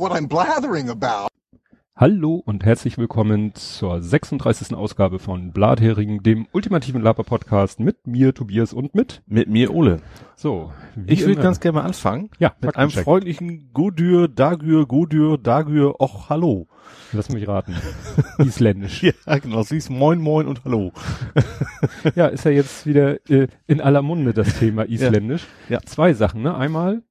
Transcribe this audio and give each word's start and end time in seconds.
what 0.00 0.12
I'm 0.12 0.28
blathering 0.28 0.88
about. 0.88 1.28
Hallo 1.94 2.42
und 2.46 2.64
herzlich 2.64 2.96
willkommen 2.96 3.54
zur 3.54 4.00
36. 4.00 4.74
Ausgabe 4.74 5.18
von 5.18 5.52
Blathering, 5.52 6.22
dem 6.22 6.46
ultimativen 6.52 7.02
Laber-Podcast 7.02 7.80
mit 7.80 8.06
mir, 8.06 8.32
Tobias 8.32 8.72
und 8.72 8.94
mit 8.94 9.22
Mit 9.26 9.50
mir, 9.50 9.74
Ole. 9.74 10.00
so. 10.36 10.72
Ich 11.06 11.26
würde 11.26 11.42
ganz 11.42 11.60
gerne 11.60 11.80
mal 11.80 11.84
anfangen. 11.84 12.30
ja 12.38 12.54
Mit 12.62 12.76
einem 12.76 12.90
freundlichen 12.90 13.74
Godür, 13.74 14.28
Dagür, 14.28 14.86
Godür, 14.86 15.36
Dagür, 15.36 16.00
och, 16.00 16.30
hallo. 16.30 16.66
Lass 17.12 17.28
mich 17.28 17.46
raten. 17.46 17.76
Isländisch. 18.38 19.02
Ja, 19.26 19.36
genau. 19.36 19.58
Das 19.58 19.68
hieß 19.68 19.90
Moin, 19.90 20.18
Moin 20.18 20.46
und 20.46 20.64
Hallo. 20.64 20.92
Ja, 22.14 22.28
ist 22.28 22.46
ja 22.46 22.52
jetzt 22.52 22.86
wieder 22.86 23.18
äh, 23.28 23.48
in 23.66 23.82
aller 23.82 24.00
Munde 24.00 24.32
das 24.32 24.58
Thema 24.58 24.84
Isländisch. 24.84 25.46
Ja. 25.68 25.80
Zwei 25.84 26.14
Sachen, 26.14 26.40
ne? 26.40 26.54
Einmal, 26.54 27.02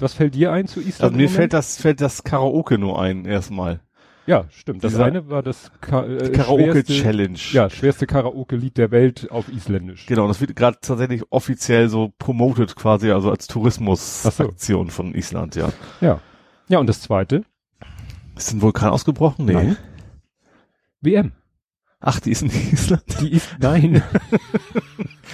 was 0.00 0.14
fällt 0.14 0.34
dir 0.34 0.52
ein 0.52 0.66
zu 0.66 0.80
Island? 0.80 1.02
Also 1.02 1.16
mir 1.16 1.28
fällt 1.28 1.52
das, 1.52 1.76
fällt 1.80 2.00
das 2.00 2.24
Karaoke 2.24 2.78
nur 2.78 3.00
ein, 3.00 3.24
erstmal. 3.24 3.80
Ja, 4.26 4.44
stimmt. 4.50 4.84
Das 4.84 4.92
Dieser- 4.92 5.06
eine 5.06 5.30
war 5.30 5.42
das 5.42 5.72
Ka 5.80 6.04
äh, 6.04 6.30
Karaoke 6.30 6.84
Challenge. 6.84 7.38
Ja, 7.52 7.70
schwerste 7.70 8.06
Karaoke-Lied 8.06 8.76
der 8.76 8.90
Welt 8.90 9.30
auf 9.30 9.48
Isländisch. 9.48 10.04
Genau, 10.04 10.28
das 10.28 10.38
wird 10.42 10.54
gerade 10.54 10.76
tatsächlich 10.82 11.22
offiziell 11.30 11.88
so 11.88 12.12
promoted 12.18 12.76
quasi, 12.76 13.10
also 13.10 13.30
als 13.30 13.46
Ach 13.48 13.54
so. 13.54 13.60
Tourismusaktion 13.60 14.90
von 14.90 15.14
Island, 15.14 15.56
ja. 15.56 15.70
Ja. 16.02 16.20
Ja, 16.68 16.78
und 16.78 16.86
das 16.88 17.00
zweite? 17.00 17.44
Ist 18.36 18.52
ein 18.52 18.60
Vulkan 18.60 18.90
ausgebrochen? 18.90 19.46
Nee. 19.46 19.52
Nein. 19.54 19.76
WM. 21.00 21.32
Ach, 22.00 22.20
die 22.20 22.30
ist 22.30 22.42
in 22.42 22.50
Island. 22.50 23.02
Die 23.20 23.32
ist, 23.32 23.56
nein. 23.60 24.02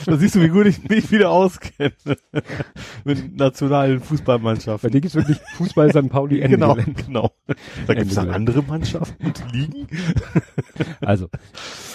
Da 0.06 0.16
siehst 0.16 0.34
du, 0.34 0.42
wie 0.42 0.48
gut 0.48 0.66
ich 0.66 0.86
mich 0.88 1.10
wieder 1.12 1.30
auskenne. 1.30 1.92
Mit 3.04 3.36
nationalen 3.36 4.00
Fußballmannschaften. 4.00 4.86
Bei 4.86 4.92
dir 4.92 5.00
gibt's 5.00 5.14
wirklich 5.14 5.38
Fußball 5.56 5.90
St. 5.90 6.10
Pauli 6.10 6.40
Ende 6.42 6.56
Genau, 6.58 6.76
genau. 7.06 7.30
Da 7.86 7.94
gibt 7.94 8.08
es 8.08 8.14
dann 8.14 8.30
andere 8.30 8.62
Mannschaften, 8.62 9.32
die 9.52 9.56
liegen. 9.56 9.86
Also, 11.00 11.28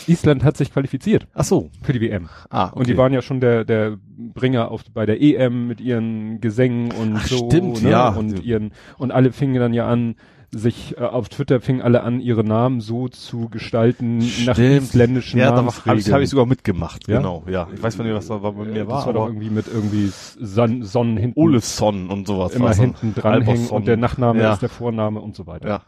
Island 0.08 0.44
hat 0.44 0.58
sich 0.58 0.72
qualifiziert 0.72 1.28
Ach 1.34 1.44
so. 1.44 1.70
für 1.84 1.94
die 1.94 2.02
WM. 2.02 2.30
Ah, 2.50 2.68
okay. 2.70 2.80
Und 2.80 2.88
die 2.88 2.98
waren 2.98 3.14
ja 3.14 3.22
schon 3.22 3.42
der, 3.42 3.64
der 3.66 3.98
Bringer 4.18 4.72
auf, 4.72 4.84
bei 4.92 5.06
der 5.06 5.22
EM 5.22 5.68
mit 5.68 5.80
ihren 5.82 6.42
Gesängen 6.42 6.92
und 6.92 7.18
Ach, 7.18 7.28
so. 7.28 7.48
stimmt, 7.50 7.84
ne? 7.84 7.92
ja. 7.92 8.10
Und 8.10 8.44
ihren, 8.44 8.72
und 8.98 9.12
alle 9.12 9.32
fingen 9.32 9.56
dann 9.60 9.74
ja 9.74 9.88
an, 9.88 10.16
sich 10.52 10.98
äh, 10.98 11.02
auf 11.02 11.30
Twitter 11.30 11.62
fingen 11.62 11.82
alle 11.82 12.02
an, 12.04 12.20
ihre 12.20 12.44
Namen 12.44 12.82
so 12.82 13.08
zu 13.08 13.50
gestalten 13.50 14.18
nach 14.46 14.56
Stimmt. 14.56 14.84
isländischen 14.84 15.40
ja, 15.40 15.46
da 15.46 15.58
habe 15.58 15.58
Namensregeln. 15.68 16.22
ich, 16.24 16.30
sogar 16.30 16.46
mitgemacht, 16.46 17.08
Ja? 17.08 17.18
genau, 17.18 17.44
ja. 17.48 17.68
Ich 17.74 17.82
weiß 17.84 17.98
nicht, 18.00 18.14
was 18.14 18.28
da 18.28 18.38
bei 18.38 18.52
mir 18.52 18.74
das 18.86 18.88
war, 18.88 19.06
war 19.08 19.14
doch 19.14 19.28
irgendwie 19.28 19.50
mit 19.50 19.68
irgendwie 19.68 20.08
Son 20.40 20.84
Sonnen 20.84 21.18
hinten 21.18 21.40
Olefson 21.40 22.10
und 22.10 22.26
sowas. 22.28 22.54
immer 22.56 22.70
dann. 22.70 22.78
hinten 22.80 23.14
dranhängen 23.16 23.68
und 23.70 23.88
der 23.88 23.98
Nachname 23.98 24.42
Ja. 24.42 24.54
ist 24.54 24.62
der 24.62 24.70
Vorname 24.70 25.20
und 25.22 25.36
so 25.36 25.46
weiter. 25.48 25.68
Ja, 25.68 25.82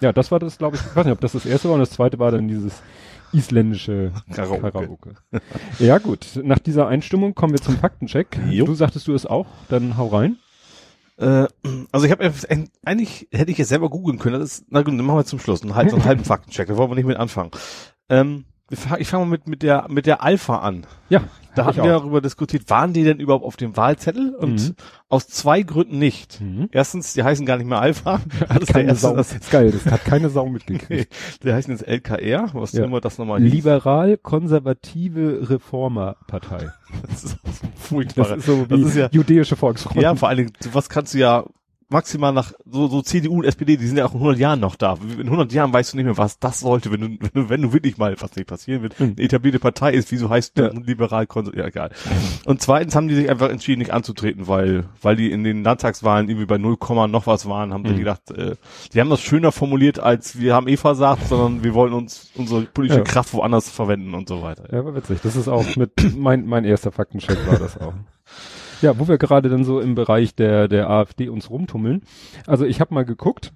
Ja, 0.00 0.12
das 0.12 0.30
war 0.30 0.38
das, 0.40 0.58
glaube 0.58 0.76
ich, 0.76 0.82
ich 0.82 0.96
weiß 0.96 1.04
nicht, 1.04 1.12
ob 1.14 1.20
das 1.20 1.32
das 1.32 1.46
erste 1.46 1.68
war 1.68 1.74
und 1.74 1.80
das 1.80 1.90
zweite 1.90 2.18
war 2.18 2.30
dann 2.32 2.48
dieses 2.48 2.82
isländische 3.32 4.12
Karaoke. 4.34 4.70
Karaoke. 4.72 5.14
ja 5.78 5.98
gut, 5.98 6.40
nach 6.42 6.58
dieser 6.58 6.88
Einstimmung 6.88 7.34
kommen 7.34 7.52
wir 7.52 7.60
zum 7.60 7.76
Faktencheck. 7.76 8.38
Jo. 8.50 8.64
Du 8.64 8.74
sagtest 8.74 9.06
du 9.06 9.14
es 9.14 9.26
auch, 9.26 9.46
dann 9.68 9.96
hau 9.96 10.06
rein. 10.08 10.36
Äh, 11.18 11.46
also 11.90 12.06
ich 12.06 12.12
habe 12.12 12.32
eigentlich 12.84 13.28
hätte 13.32 13.50
ich 13.50 13.58
jetzt 13.58 13.68
selber 13.68 13.90
googeln 13.90 14.18
können. 14.18 14.40
Das 14.40 14.58
ist, 14.58 14.66
na 14.68 14.82
gut, 14.82 14.98
dann 14.98 15.04
machen 15.04 15.18
wir 15.18 15.24
zum 15.24 15.40
Schluss 15.40 15.62
einen, 15.62 15.74
halb, 15.74 15.90
so 15.90 15.96
einen 15.96 16.04
halben 16.04 16.24
Faktencheck. 16.24 16.68
Da 16.68 16.76
wollen 16.76 16.90
wir 16.90 16.94
nicht 16.94 17.06
mit 17.06 17.16
anfangen. 17.16 17.50
Ähm, 18.08 18.44
ich 18.70 19.08
fange 19.08 19.24
mal 19.24 19.30
mit 19.30 19.48
mit 19.48 19.62
der 19.62 19.86
mit 19.88 20.04
der 20.06 20.22
Alpha 20.22 20.58
an. 20.58 20.86
Ja, 21.08 21.22
Da 21.54 21.64
hatten 21.64 21.78
wir 21.78 21.84
auch. 21.96 22.00
darüber 22.02 22.20
diskutiert, 22.20 22.68
waren 22.70 22.92
die 22.92 23.02
denn 23.02 23.18
überhaupt 23.18 23.44
auf 23.44 23.56
dem 23.56 23.76
Wahlzettel? 23.76 24.34
Und 24.34 24.68
Mhm. 24.68 24.74
aus 25.08 25.26
zwei 25.26 25.62
Gründen 25.62 25.98
nicht. 25.98 26.40
Mhm. 26.40 26.68
Erstens, 26.70 27.14
die 27.14 27.24
heißen 27.24 27.44
gar 27.46 27.56
nicht 27.56 27.66
mehr 27.66 27.80
Alpha. 27.80 28.20
Das 28.40 28.48
Hat 28.50 28.60
ist 28.60 28.68
der 28.68 28.74
keine 28.74 28.88
erste, 28.90 29.00
Sau, 29.08 29.16
das, 29.16 29.28
das 29.30 29.38
ist 29.40 29.50
geil, 29.50 29.72
das 29.72 29.86
hat 29.90 30.04
keine 30.04 30.28
Sau 30.28 30.46
mitgekriegt. 30.48 31.12
die 31.42 31.52
heißen 31.52 31.72
jetzt 31.72 31.88
LKR, 31.88 32.50
was 32.52 32.72
Ja. 32.72 32.84
immer 32.84 33.00
das 33.00 33.18
nochmal. 33.18 33.40
Liberal-konservative 33.42 35.48
Reformerpartei. 35.50 36.70
Das 37.08 37.24
ist 37.24 37.38
Das 37.44 37.60
furchtbar. 37.76 38.36
ist 38.38 38.46
so 38.46 38.64
Das 38.64 38.78
wie 38.78 38.82
ist 38.84 38.96
ja- 38.96 39.08
jüdische 39.10 39.56
Volksfront. 39.56 40.00
Ja, 40.00 40.14
vor 40.14 40.28
allen 40.28 40.38
Dingen, 40.38 40.52
was 40.72 40.88
kannst 40.88 41.12
du 41.14 41.18
ja 41.18 41.44
maximal 41.90 42.32
nach, 42.32 42.52
so, 42.70 42.86
so 42.88 43.00
CDU 43.02 43.38
und 43.38 43.44
SPD, 43.44 43.76
die 43.76 43.86
sind 43.86 43.96
ja 43.96 44.04
auch 44.06 44.12
in 44.12 44.18
100 44.20 44.38
Jahren 44.38 44.60
noch 44.60 44.76
da. 44.76 44.98
In 45.18 45.26
100 45.26 45.52
Jahren 45.52 45.72
weißt 45.72 45.92
du 45.92 45.96
nicht 45.96 46.06
mehr, 46.06 46.18
was 46.18 46.38
das 46.38 46.60
sollte, 46.60 46.92
wenn 46.92 47.00
du, 47.00 47.06
wenn 47.20 47.30
du, 47.42 47.48
wenn 47.48 47.62
du 47.62 47.72
wirklich 47.72 47.96
mal, 47.98 48.14
was 48.20 48.36
nicht 48.36 48.46
passieren 48.46 48.82
wird, 48.82 48.98
Mhm. 49.00 49.14
eine 49.16 49.24
etablierte 49.24 49.58
Partei 49.58 49.92
ist, 49.92 50.12
wieso 50.12 50.28
heißt 50.28 50.58
Ja. 50.58 50.68
liberal 50.72 51.26
konser 51.26 51.56
ja, 51.56 51.66
egal. 51.66 51.90
Und 52.44 52.60
zweitens 52.60 52.94
haben 52.94 53.08
die 53.08 53.14
sich 53.14 53.30
einfach 53.30 53.48
entschieden, 53.48 53.78
nicht 53.78 53.92
anzutreten, 53.92 54.48
weil, 54.48 54.84
weil 55.02 55.16
die 55.16 55.30
in 55.30 55.44
den 55.44 55.64
Landtagswahlen 55.64 56.28
irgendwie 56.28 56.46
bei 56.46 56.58
0, 56.58 56.76
noch 57.08 57.26
was 57.26 57.48
waren, 57.48 57.72
haben 57.72 57.82
Mhm. 57.82 57.88
die 57.88 57.98
gedacht, 58.00 58.30
äh, 58.32 58.56
die 58.92 59.00
haben 59.00 59.10
das 59.10 59.20
schöner 59.20 59.52
formuliert, 59.52 59.98
als 59.98 60.38
wir 60.38 60.54
haben 60.54 60.68
eh 60.68 60.76
versagt, 60.76 61.26
sondern 61.28 61.64
wir 61.64 61.74
wollen 61.74 61.92
uns 61.94 62.30
unsere 62.34 62.62
politische 62.62 63.00
Ja. 63.00 63.04
Kraft 63.04 63.32
woanders 63.32 63.68
verwenden 63.70 64.14
und 64.14 64.28
so 64.28 64.42
weiter. 64.42 64.64
Ja, 64.72 64.84
war 64.84 64.94
witzig. 64.94 65.20
Das 65.22 65.36
ist 65.36 65.48
auch 65.48 65.76
mit 65.76 65.92
mein, 66.16 66.46
mein 66.46 66.64
erster 66.64 66.92
Faktencheck 66.92 67.38
war 67.46 67.58
das 67.58 67.78
auch. 67.80 67.94
Ja, 68.82 68.98
wo 68.98 69.08
wir 69.08 69.18
gerade 69.18 69.48
dann 69.48 69.64
so 69.64 69.80
im 69.80 69.94
Bereich 69.94 70.34
der, 70.34 70.68
der 70.68 70.88
AfD 70.90 71.28
uns 71.28 71.50
rumtummeln. 71.50 72.02
Also 72.46 72.64
ich 72.64 72.80
habe 72.80 72.94
mal 72.94 73.04
geguckt, 73.04 73.52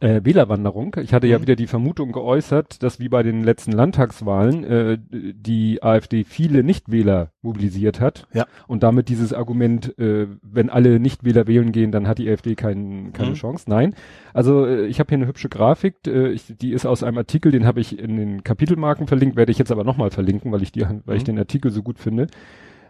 äh, 0.00 0.22
Wählerwanderung. 0.24 0.96
Ich 1.00 1.14
hatte 1.14 1.28
ja 1.28 1.38
Mhm. 1.38 1.42
wieder 1.42 1.54
die 1.54 1.68
Vermutung 1.68 2.10
geäußert, 2.10 2.82
dass 2.82 2.98
wie 2.98 3.08
bei 3.08 3.22
den 3.22 3.44
letzten 3.44 3.70
Landtagswahlen 3.70 4.64
äh, 4.64 4.98
die 5.10 5.80
AfD 5.80 6.24
viele 6.24 6.64
Nichtwähler 6.64 7.30
mobilisiert 7.40 8.00
hat. 8.00 8.26
Ja. 8.34 8.46
Und 8.66 8.82
damit 8.82 9.08
dieses 9.08 9.32
Argument, 9.32 9.96
äh, 9.96 10.26
wenn 10.42 10.70
alle 10.70 10.98
Nichtwähler 10.98 11.46
wählen 11.46 11.70
gehen, 11.70 11.92
dann 11.92 12.08
hat 12.08 12.18
die 12.18 12.28
AfD 12.28 12.56
kein, 12.56 13.12
keine 13.12 13.30
Mhm. 13.30 13.34
Chance. 13.34 13.70
Nein. 13.70 13.94
Also 14.34 14.66
äh, 14.66 14.86
ich 14.86 14.98
habe 14.98 15.08
hier 15.08 15.18
eine 15.18 15.28
hübsche 15.28 15.48
Grafik, 15.48 15.94
äh, 16.08 16.30
ich, 16.32 16.52
die 16.60 16.72
ist 16.72 16.84
aus 16.84 17.04
einem 17.04 17.18
Artikel, 17.18 17.52
den 17.52 17.64
habe 17.64 17.78
ich 17.80 17.96
in 17.96 18.16
den 18.16 18.42
Kapitelmarken 18.42 19.06
verlinkt, 19.06 19.36
werde 19.36 19.52
ich 19.52 19.58
jetzt 19.58 19.70
aber 19.70 19.84
nochmal 19.84 20.10
verlinken, 20.10 20.50
weil 20.50 20.62
ich 20.62 20.72
die, 20.72 20.84
weil 21.04 21.16
ich 21.16 21.22
Mhm. 21.22 21.26
den 21.26 21.38
Artikel 21.38 21.70
so 21.70 21.84
gut 21.84 22.00
finde. 22.00 22.26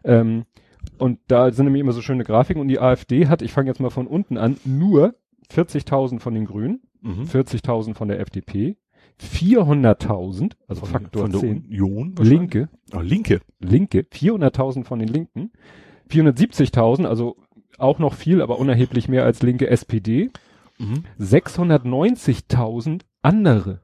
Ähm, 0.02 0.44
und 0.98 1.18
da 1.28 1.50
sind 1.52 1.64
nämlich 1.66 1.80
immer 1.80 1.92
so 1.92 2.02
schöne 2.02 2.24
Grafiken 2.24 2.60
und 2.60 2.68
die 2.68 2.80
AfD 2.80 3.26
hat, 3.28 3.42
ich 3.42 3.52
fange 3.52 3.68
jetzt 3.68 3.80
mal 3.80 3.90
von 3.90 4.06
unten 4.06 4.38
an, 4.38 4.56
nur 4.64 5.14
40.000 5.50 6.20
von 6.20 6.34
den 6.34 6.44
Grünen, 6.46 6.80
Mhm. 7.02 7.22
40.000 7.24 7.94
von 7.94 8.08
der 8.08 8.18
FDP, 8.20 8.76
400.000, 9.20 10.52
also 10.68 10.80
Von, 10.82 10.88
Faktor 10.90 11.22
von 11.22 11.30
der 11.32 11.40
10, 11.40 11.64
Union? 11.66 12.12
wahrscheinlich? 12.18 12.40
Linke, 12.40 12.68
Oh, 12.94 13.00
Linke. 13.00 13.40
Linke, 13.60 14.00
400.000 14.12 14.84
von 14.84 14.98
den 14.98 15.08
Linken, 15.08 15.52
470.000, 16.10 17.04
also 17.06 17.36
auch 17.78 17.98
noch 17.98 18.14
viel, 18.14 18.40
aber 18.42 18.58
unerheblich 18.58 19.08
mehr 19.08 19.24
als 19.24 19.42
Linke 19.42 19.68
SPD, 19.68 20.30
Mhm. 20.78 21.04
690.000 21.18 23.02
andere. 23.22 23.80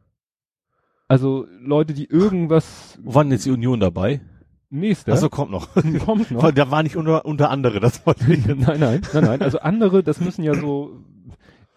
Also 1.09 1.47
Leute, 1.61 1.95
die 1.95 2.07
irgendwas 2.07 2.99
Wo 3.03 3.15
waren 3.15 3.31
jetzt 3.31 3.47
die 3.47 3.51
Union 3.51 3.81
dabei? 3.81 4.21
Nächste 4.73 5.13
Also 5.13 5.29
kommt 5.29 5.51
noch. 5.51 5.69
kommt 6.05 6.31
noch. 6.31 6.51
Da 6.53 6.71
war 6.71 6.83
nicht 6.83 6.97
unter, 6.97 7.25
unter 7.25 7.51
andere, 7.51 7.79
das 7.81 8.05
wollte 8.07 8.33
ich 8.33 8.45
nein, 8.47 8.59
nein, 8.81 9.01
nein, 9.13 9.25
nein. 9.25 9.43
Also 9.43 9.61
andere, 9.61 10.03
das 10.03 10.21
müssen 10.21 10.43
ja 10.43 10.55
so, 10.55 10.91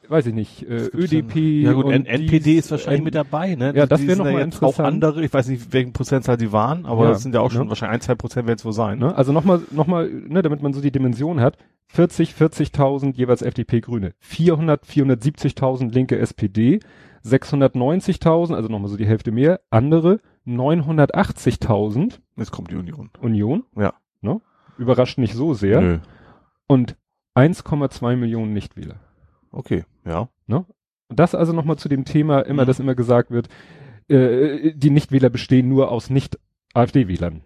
weiß 0.07 0.27
ich 0.27 0.33
nicht, 0.33 0.63
äh, 0.63 0.87
ÖDP. 0.93 1.35
Ja 1.63 1.73
gut, 1.73 1.85
und 1.85 1.91
N 1.93 2.05
NPD 2.05 2.39
dies, 2.39 2.65
ist 2.65 2.71
wahrscheinlich 2.71 2.99
N- 3.01 3.05
mit 3.05 3.15
dabei, 3.15 3.55
ne? 3.55 3.73
Ja, 3.75 3.85
das 3.85 4.01
wäre 4.01 4.15
sind 4.15 4.17
noch 4.19 4.25
mal 4.31 4.39
jetzt 4.39 4.55
interessant. 4.55 4.79
Auch 4.79 4.91
andere, 4.91 5.23
ich 5.23 5.33
weiß 5.33 5.47
nicht, 5.49 5.73
welchen 5.73 5.93
Prozentzahl 5.93 6.37
die 6.37 6.51
waren, 6.51 6.85
aber 6.85 7.03
Ja, 7.05 7.09
das 7.11 7.23
sind 7.23 7.35
ja 7.35 7.41
auch 7.41 7.51
schon 7.51 7.63
ne? 7.63 7.69
wahrscheinlich 7.69 7.95
ein, 7.95 8.01
zwei 8.01 8.15
Prozent 8.15 8.47
werden 8.47 8.57
es 8.57 8.65
wohl 8.65 8.73
sein. 8.73 8.97
Ne? 8.99 9.15
Also 9.15 9.31
nochmal, 9.33 9.61
nochmal, 9.71 10.09
ne, 10.09 10.41
damit 10.41 10.61
man 10.63 10.73
so 10.73 10.81
die 10.81 10.91
Dimension 10.91 11.39
hat. 11.41 11.57
40, 11.87 12.31
40.000 12.31 13.15
jeweils 13.15 13.41
FDP 13.43 13.81
Grüne. 13.81 14.13
400, 14.19 14.85
470.000 14.85 15.91
linke 15.93 16.17
SPD. 16.17 16.79
690.000, 17.23 18.53
also 18.55 18.69
nochmal 18.69 18.89
so 18.89 18.97
die 18.97 19.05
Hälfte 19.07 19.31
mehr. 19.31 19.59
Andere 19.71 20.19
980.000 20.47 22.19
Jetzt 22.35 22.51
kommt 22.51 22.71
die 22.71 22.75
Union. 22.75 23.09
Union. 23.19 23.63
Ja. 23.75 23.93
Ne? 24.21 24.41
Überrascht 24.77 25.17
nicht 25.17 25.33
so 25.33 25.53
sehr. 25.53 25.81
Nö. 25.81 25.99
Und 26.67 26.97
1,2 27.35 28.15
Millionen 28.15 28.53
Nichtwähler. 28.53 28.99
Okay, 29.51 29.85
ja. 30.05 30.29
Und 31.07 31.19
das 31.19 31.35
also 31.35 31.53
nochmal 31.53 31.77
zu 31.77 31.87
dem 31.87 32.03
Thema, 32.03 32.41
immer, 32.41 32.63
Mhm. 32.63 32.67
dass 32.67 32.79
immer 32.79 32.95
gesagt 32.95 33.29
wird, 33.29 33.47
äh, 34.09 34.73
die 34.75 34.89
Nichtwähler 34.89 35.29
bestehen 35.29 35.69
nur 35.69 35.91
aus 35.91 36.09
Nicht-AfD-Wählern. 36.09 37.41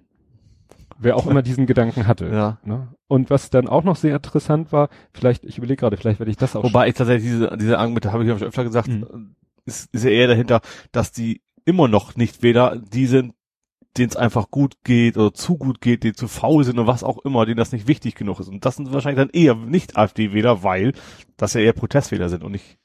Wer 0.98 1.16
auch 1.16 1.28
immer 1.28 1.42
diesen 1.42 1.66
Gedanken 1.66 2.08
hatte. 2.08 2.28
Ja. 2.30 2.58
Ne? 2.64 2.90
Und 3.08 3.30
was 3.30 3.50
dann 3.50 3.68
auch 3.68 3.84
noch 3.84 3.96
sehr 3.96 4.16
interessant 4.16 4.72
war, 4.72 4.90
vielleicht, 5.14 5.44
ich 5.46 5.58
überlege 5.58 5.80
gerade, 5.80 5.98
vielleicht 5.98 6.20
werde 6.20 6.32
ich 6.32 6.38
das 6.38 6.56
auch 6.56 6.64
Wobei 6.64 6.88
ich 6.90 6.94
tatsächlich 6.96 7.32
diese, 7.32 7.58
diese 7.58 7.80
Argumente, 7.80 8.12
habe 8.12 8.24
ich 8.24 8.28
glaube 8.28 8.40
ich 8.42 8.48
öfter 8.48 8.64
gesagt, 8.64 8.88
Mhm. 8.88 9.36
ist, 9.66 9.94
ist 9.94 10.04
ja 10.04 10.10
eher 10.12 10.28
dahinter, 10.28 10.62
dass 10.92 11.12
die 11.12 11.42
immer 11.66 11.88
noch 11.88 12.16
nicht 12.16 12.44
weder 12.44 12.78
die 12.78 13.06
sind, 13.08 13.34
denen 13.98 14.10
es 14.10 14.16
einfach 14.16 14.52
gut 14.52 14.76
geht 14.84 15.18
oder 15.18 15.34
zu 15.34 15.58
gut 15.58 15.82
geht, 15.82 16.04
die 16.04 16.14
zu 16.14 16.28
faul 16.28 16.64
sind 16.64 16.80
und 16.80 16.88
was 16.88 17.04
auch 17.04 17.18
immer, 17.26 17.46
denen 17.46 17.58
das 17.58 17.72
nicht 17.72 17.88
wichtig 17.88 18.16
genug 18.16 18.40
ist. 18.40 18.48
Und 18.48 18.66
das 18.66 18.76
sind 18.76 18.92
wahrscheinlich 18.94 19.20
dann 19.26 19.30
eher 19.34 19.56
nicht 19.56 19.98
AfD-Wähler, 19.98 20.64
weil 20.64 20.94
das 21.38 21.54
ja 21.54 21.62
eher 21.62 21.74
Protestwähler 21.74 22.30
sind 22.30 22.44
und 22.44 22.52
nicht 22.52 22.78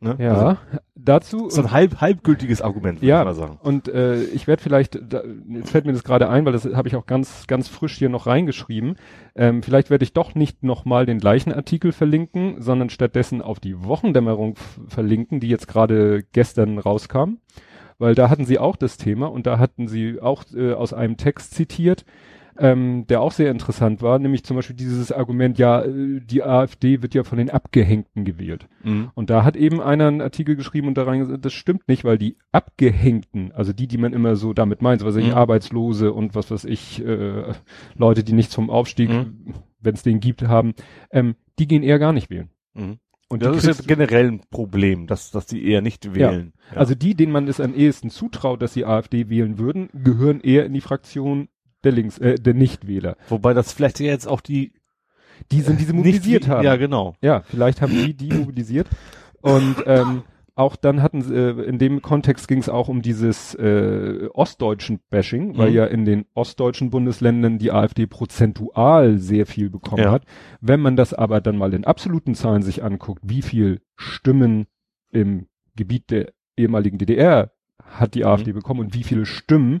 Ne? 0.00 0.14
Ja, 0.20 0.32
Also, 0.32 0.58
dazu. 0.94 1.48
ist 1.48 1.58
ein 1.58 1.72
halb, 1.72 2.00
halbgültiges 2.00 2.62
Argument, 2.62 3.00
würde 3.00 3.08
Ja. 3.08 3.18
ich 3.20 3.24
mal 3.24 3.34
sagen. 3.34 3.58
Und 3.60 3.88
äh, 3.88 4.22
ich 4.26 4.46
werde 4.46 4.62
vielleicht, 4.62 4.96
da, 5.02 5.22
jetzt 5.48 5.70
fällt 5.70 5.86
mir 5.86 5.92
das 5.92 6.04
gerade 6.04 6.28
ein, 6.28 6.44
weil 6.44 6.52
das 6.52 6.64
habe 6.72 6.86
ich 6.86 6.94
auch 6.94 7.04
ganz, 7.06 7.48
ganz 7.48 7.66
frisch 7.66 7.98
hier 7.98 8.08
noch 8.08 8.28
reingeschrieben. 8.28 8.94
Ähm, 9.34 9.60
vielleicht 9.60 9.90
werde 9.90 10.04
ich 10.04 10.12
doch 10.12 10.36
nicht 10.36 10.62
nochmal 10.62 11.04
den 11.04 11.18
gleichen 11.18 11.52
Artikel 11.52 11.90
verlinken, 11.90 12.62
sondern 12.62 12.90
stattdessen 12.90 13.42
auf 13.42 13.58
die 13.58 13.82
Wochendämmerung 13.82 14.54
verlinken, 14.86 15.40
die 15.40 15.48
jetzt 15.48 15.66
gerade 15.66 16.22
gestern 16.32 16.78
rauskam. 16.78 17.38
Weil 17.98 18.14
da 18.14 18.30
hatten 18.30 18.44
sie 18.44 18.58
auch 18.58 18.76
das 18.76 18.96
Thema 18.96 19.26
und 19.26 19.46
da 19.46 19.58
hatten 19.58 19.88
sie 19.88 20.20
auch 20.20 20.44
äh, 20.54 20.72
aus 20.72 20.92
einem 20.92 21.16
Text 21.16 21.54
zitiert, 21.54 22.04
ähm, 22.60 23.06
der 23.08 23.20
auch 23.20 23.30
sehr 23.32 23.50
interessant 23.52 24.02
war, 24.02 24.18
nämlich 24.18 24.42
zum 24.44 24.56
Beispiel 24.56 24.74
dieses 24.74 25.12
Argument, 25.12 25.58
ja, 25.58 25.82
äh, 25.82 26.20
die 26.20 26.42
AfD 26.42 27.02
wird 27.02 27.14
ja 27.14 27.22
von 27.24 27.38
den 27.38 27.50
Abgehängten 27.50 28.24
gewählt. 28.24 28.66
Mhm. 28.82 29.10
Und 29.14 29.30
da 29.30 29.44
hat 29.44 29.56
eben 29.56 29.80
einer 29.80 30.08
einen 30.08 30.20
Artikel 30.20 30.56
geschrieben 30.56 30.88
und 30.88 30.98
da 30.98 31.04
reingesagt, 31.04 31.44
das 31.44 31.52
stimmt 31.52 31.86
nicht, 31.88 32.04
weil 32.04 32.18
die 32.18 32.36
Abgehängten, 32.52 33.52
also 33.52 33.72
die, 33.72 33.86
die 33.86 33.98
man 33.98 34.12
immer 34.12 34.36
so 34.36 34.52
damit 34.54 34.82
meint, 34.82 35.02
was 35.02 35.14
weiß 35.14 35.22
ich, 35.22 35.28
Mhm. 35.30 35.34
Arbeitslose 35.36 36.12
und 36.12 36.34
was 36.34 36.50
weiß 36.50 36.64
ich, 36.64 37.04
äh, 37.04 37.52
Leute, 37.96 38.24
die 38.24 38.32
nichts 38.32 38.54
vom 38.54 38.70
Aufstieg, 38.70 39.10
Mhm. 39.10 39.54
wenn 39.80 39.94
es 39.94 40.02
den 40.02 40.20
gibt, 40.20 40.42
haben, 40.42 40.74
ähm, 41.10 41.34
die 41.58 41.66
gehen 41.66 41.82
eher 41.82 41.98
gar 41.98 42.12
nicht 42.12 42.30
wählen. 42.30 42.50
Mhm. 42.74 42.98
Und 43.30 43.42
Das 43.42 43.52
die 43.52 43.58
ist 43.58 43.66
jetzt 43.66 43.88
generell 43.88 44.28
ein 44.28 44.40
Problem, 44.50 45.06
dass, 45.06 45.30
dass 45.30 45.44
die 45.46 45.66
eher 45.66 45.82
nicht 45.82 46.14
wählen. 46.14 46.54
Ja. 46.72 46.78
Also 46.78 46.94
die, 46.94 47.14
denen 47.14 47.30
man 47.32 47.46
es 47.46 47.60
am 47.60 47.74
ehesten 47.74 48.08
zutraut, 48.10 48.62
dass 48.62 48.72
sie 48.72 48.86
AfD 48.86 49.28
wählen 49.28 49.58
würden, 49.58 49.90
gehören 49.92 50.40
eher 50.40 50.64
in 50.64 50.72
die 50.72 50.80
Fraktion 50.80 51.48
der 51.84 51.92
Links, 51.92 52.16
äh, 52.18 52.36
der 52.36 52.54
Nichtwähler. 52.54 53.16
Wobei 53.28 53.52
das 53.54 53.72
vielleicht 53.72 54.00
ja 54.00 54.06
jetzt 54.06 54.26
auch 54.26 54.40
die 54.40 54.72
Die 55.52 55.60
sind 55.60 55.78
diese 55.78 55.92
nicht 55.92 55.98
mobilisiert 55.98 56.46
wie- 56.46 56.50
haben. 56.50 56.64
Ja, 56.64 56.76
genau. 56.76 57.14
Ja, 57.20 57.42
vielleicht 57.42 57.82
haben 57.82 57.92
die 57.92 58.14
die 58.14 58.32
mobilisiert. 58.32 58.88
Und 59.42 59.76
ähm, 59.86 60.22
auch 60.58 60.76
dann 60.76 61.02
hatten 61.02 61.22
sie, 61.22 61.34
äh, 61.34 61.62
in 61.62 61.78
dem 61.78 62.02
Kontext 62.02 62.48
ging 62.48 62.58
es 62.58 62.68
auch 62.68 62.88
um 62.88 63.00
dieses 63.00 63.54
äh, 63.54 64.28
ostdeutschen 64.34 65.00
Bashing, 65.10 65.56
weil 65.56 65.70
Mhm. 65.70 65.76
ja 65.76 65.84
in 65.86 66.04
den 66.04 66.24
ostdeutschen 66.34 66.90
Bundesländern 66.90 67.58
die 67.58 67.70
AfD 67.72 68.06
prozentual 68.06 69.18
sehr 69.18 69.46
viel 69.46 69.70
bekommen 69.70 70.02
Ja. 70.02 70.10
hat. 70.12 70.24
Wenn 70.60 70.80
man 70.80 70.96
das 70.96 71.14
aber 71.14 71.40
dann 71.40 71.56
mal 71.56 71.74
in 71.74 71.84
absoluten 71.84 72.34
Zahlen 72.34 72.62
sich 72.62 72.82
anguckt, 72.82 73.22
wie 73.24 73.42
viel 73.42 73.80
Stimmen 73.96 74.66
im 75.10 75.46
Gebiet 75.76 76.10
der 76.10 76.32
ehemaligen 76.56 76.98
DDR 76.98 77.52
hat 77.82 78.14
die 78.14 78.24
AfD 78.24 78.52
bekommen 78.52 78.80
und 78.80 78.94
wie 78.94 79.04
viele 79.04 79.26
Stimmen 79.26 79.80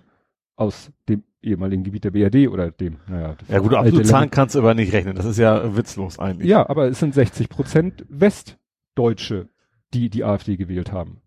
aus 0.56 0.90
dem 1.08 1.24
ehemaligen 1.42 1.84
Gebiet 1.84 2.04
der 2.04 2.10
BRD 2.12 2.48
oder 2.48 2.70
dem, 2.70 2.98
naja, 3.08 3.36
Ja 3.48 3.58
gut, 3.58 3.74
absolute 3.74 4.04
Zahlen 4.04 4.30
kannst 4.30 4.54
du 4.54 4.60
aber 4.60 4.74
nicht 4.74 4.92
rechnen. 4.92 5.14
Das 5.16 5.24
ist 5.26 5.38
ja 5.38 5.76
witzlos 5.76 6.18
eigentlich. 6.18 6.48
ja, 6.48 6.68
aber 6.68 6.86
es 6.88 6.98
sind 7.00 7.14
60 7.14 7.48
Prozent 7.48 8.04
Westdeutsche, 8.08 9.48
die 9.94 10.10
die 10.10 10.24
AfD 10.24 10.56
gewählt 10.56 10.92
haben. 10.92 11.22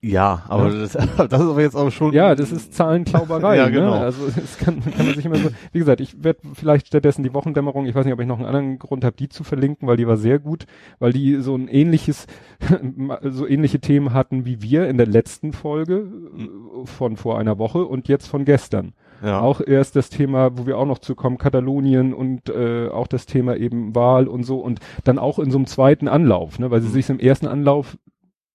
Ja, 0.00 0.44
aber 0.48 0.70
Das, 0.70 0.92
das 0.92 1.06
ist 1.08 1.32
aber 1.32 1.60
jetzt 1.60 1.76
auch 1.76 1.90
schon. 1.90 2.12
Ja, 2.12 2.34
das 2.34 2.50
ist 2.50 2.72
Zahlenklauberei. 2.74 3.56
Ja, 3.56 3.68
genau. 3.68 3.94
Ne? 3.94 4.00
Also 4.00 4.26
es 4.26 4.56
kann, 4.58 4.80
kann 4.82 5.06
man 5.06 5.14
sich 5.14 5.24
immer 5.24 5.36
so. 5.36 5.50
Wie 5.72 5.78
gesagt, 5.78 6.00
ich 6.00 6.22
werde 6.22 6.40
vielleicht 6.54 6.86
stattdessen 6.86 7.22
die 7.22 7.34
Wochendämmerung. 7.34 7.86
Ich 7.86 7.94
weiß 7.94 8.04
nicht, 8.04 8.14
ob 8.14 8.20
ich 8.20 8.26
noch 8.26 8.38
einen 8.38 8.46
anderen 8.46 8.78
Grund 8.78 9.04
habe, 9.04 9.16
die 9.16 9.28
zu 9.28 9.44
verlinken, 9.44 9.86
weil 9.86 9.96
die 9.96 10.06
war 10.06 10.16
sehr 10.16 10.38
gut, 10.38 10.66
weil 10.98 11.12
die 11.12 11.36
so 11.36 11.54
ein 11.54 11.68
ähnliches, 11.68 12.26
so 13.22 13.46
ähnliche 13.46 13.80
Themen 13.80 14.12
hatten 14.14 14.46
wie 14.46 14.62
wir 14.62 14.88
in 14.88 14.96
der 14.96 15.06
letzten 15.06 15.52
Folge 15.52 16.10
äh, 16.38 16.86
von 16.86 17.16
vor 17.16 17.38
einer 17.38 17.58
Woche 17.58 17.84
und 17.84 18.08
jetzt 18.08 18.28
von 18.28 18.44
gestern. 18.44 18.94
Ja. 19.22 19.40
Auch 19.40 19.60
erst 19.60 19.96
das 19.96 20.10
Thema, 20.10 20.56
wo 20.58 20.66
wir 20.66 20.78
auch 20.78 20.86
noch 20.86 20.98
zu 20.98 21.14
kommen, 21.14 21.38
Katalonien 21.38 22.12
und 22.14 22.48
äh, 22.48 22.88
auch 22.88 23.06
das 23.06 23.26
Thema 23.26 23.56
eben 23.56 23.94
Wahl 23.94 24.28
und 24.28 24.44
so 24.44 24.58
und 24.60 24.80
dann 25.04 25.18
auch 25.18 25.38
in 25.38 25.50
so 25.50 25.58
einem 25.58 25.66
zweiten 25.66 26.08
Anlauf, 26.08 26.58
ne, 26.58 26.70
weil 26.70 26.80
sie 26.82 26.88
Mhm. 26.88 26.92
sich 26.92 27.10
im 27.10 27.18
ersten 27.18 27.46
Anlauf, 27.46 27.96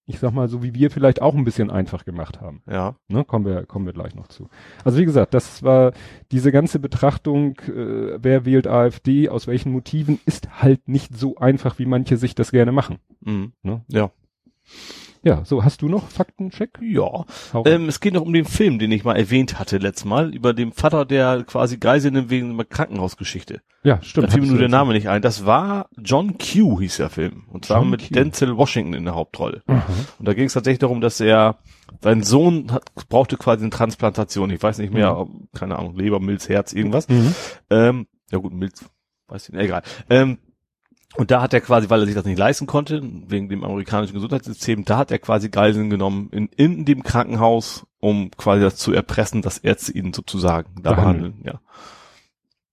ich 0.06 0.18
sag 0.18 0.32
mal, 0.32 0.48
so 0.48 0.62
wie 0.62 0.74
wir 0.74 0.90
vielleicht 0.90 1.22
auch 1.22 1.34
ein 1.34 1.44
bisschen 1.44 1.70
einfach 1.70 2.04
gemacht 2.04 2.40
haben. 2.40 2.62
ja. 2.68 2.96
Ne, 3.08 3.24
kommen 3.24 3.44
wir, 3.44 3.66
kommen 3.66 3.86
wir 3.86 3.92
gleich 3.92 4.14
noch 4.14 4.26
zu. 4.28 4.48
Also 4.84 4.98
wie 4.98 5.04
gesagt, 5.04 5.32
das 5.34 5.62
war 5.62 5.92
diese 6.32 6.50
ganze 6.52 6.78
Betrachtung, 6.80 7.58
äh, 7.68 8.18
wer 8.20 8.44
wählt 8.44 8.66
AfD, 8.66 9.28
aus 9.28 9.46
welchen 9.46 9.72
Motiven, 9.72 10.18
ist 10.26 10.60
halt 10.62 10.88
nicht 10.88 11.16
so 11.16 11.36
einfach, 11.36 11.78
wie 11.78 11.86
manche 11.86 12.16
sich 12.16 12.34
das 12.34 12.50
gerne 12.50 12.72
machen. 12.72 12.98
Mhm. 13.20 13.52
Ne? 13.62 13.82
Ja. 13.88 14.10
Ja, 15.24 15.44
so, 15.44 15.62
hast 15.64 15.82
du 15.82 15.88
noch 15.88 16.08
Faktencheck? 16.08 16.78
Ja. 16.82 17.24
Ähm, 17.64 17.88
es 17.88 18.00
geht 18.00 18.14
noch 18.14 18.22
um 18.22 18.32
den 18.32 18.44
Film, 18.44 18.78
den 18.78 18.90
ich 18.90 19.04
mal 19.04 19.16
erwähnt 19.16 19.58
hatte 19.58 19.78
letztes 19.78 20.04
Mal, 20.04 20.34
über 20.34 20.52
den 20.52 20.72
Vater, 20.72 21.04
der 21.04 21.44
quasi 21.44 21.76
Geiseln 21.78 22.14
nimmt 22.14 22.30
wegen 22.30 22.50
einer 22.52 22.64
Krankenhausgeschichte. 22.64 23.60
ja, 23.84 24.02
stimmt. 24.02 24.28
da 24.28 24.32
fiel 24.32 24.42
mir 24.42 24.48
nur 24.48 24.58
der. 24.58 24.68
Name 24.68 24.92
nicht 24.94 25.08
ein. 25.08 25.22
Das 25.22 25.46
war 25.46 25.88
John 25.96 26.38
Q 26.38 26.80
hieß 26.80 26.96
der 26.96 27.10
Film. 27.10 27.44
Und 27.48 27.66
zwar 27.66 27.78
John 27.78 27.90
mit 27.90 28.00
Q. 28.08 28.14
Denzel 28.14 28.56
Washington 28.56 28.94
in 28.94 29.04
der 29.04 29.14
Hauptrolle. 29.14 29.62
Mhm. 29.66 29.82
Und 30.18 30.26
da 30.28 30.34
ging 30.34 30.46
es 30.46 30.54
tatsächlich 30.54 30.80
darum, 30.80 31.00
dass 31.00 31.20
er, 31.20 31.58
sein 32.00 32.22
Sohn 32.24 32.72
hat, 32.72 32.84
brauchte 33.08 33.36
quasi 33.36 33.62
eine 33.62 33.70
Transplantation. 33.70 34.50
Ich 34.50 34.62
weiß 34.62 34.78
nicht 34.78 34.92
mehr, 34.92 35.16
ob- 35.16 35.30
keine 35.54 35.78
Ahnung, 35.78 35.94
Leber, 35.96 36.18
Milz, 36.20 36.48
Herz, 36.48 36.72
irgendwas. 36.72 37.08
Mhm. 37.08 37.34
Ähm, 37.70 38.06
ja 38.32 38.38
gut, 38.38 38.52
Milz, 38.52 38.84
weiß 39.28 39.48
ich 39.48 39.54
nicht, 39.54 39.62
egal. 39.64 39.82
Ähm, 40.10 40.38
und 41.16 41.30
da 41.30 41.42
hat 41.42 41.52
er 41.54 41.60
quasi, 41.60 41.90
weil 41.90 42.00
er 42.00 42.06
sich 42.06 42.14
das 42.14 42.24
nicht 42.24 42.38
leisten 42.38 42.66
konnte, 42.66 43.02
wegen 43.26 43.48
dem 43.48 43.64
amerikanischen 43.64 44.14
Gesundheitssystem, 44.14 44.84
da 44.84 44.96
hat 44.98 45.10
er 45.10 45.18
quasi 45.18 45.48
Geiseln 45.50 45.90
genommen 45.90 46.28
in, 46.32 46.46
in 46.48 46.84
dem 46.84 47.02
Krankenhaus, 47.02 47.86
um 48.00 48.30
quasi 48.32 48.62
das 48.62 48.76
zu 48.76 48.92
erpressen, 48.92 49.42
dass 49.42 49.58
Ärzte 49.58 49.92
ihn 49.92 50.12
sozusagen 50.12 50.82
da 50.82 50.92
Behandeln. 50.94 51.40
Ja. 51.44 51.60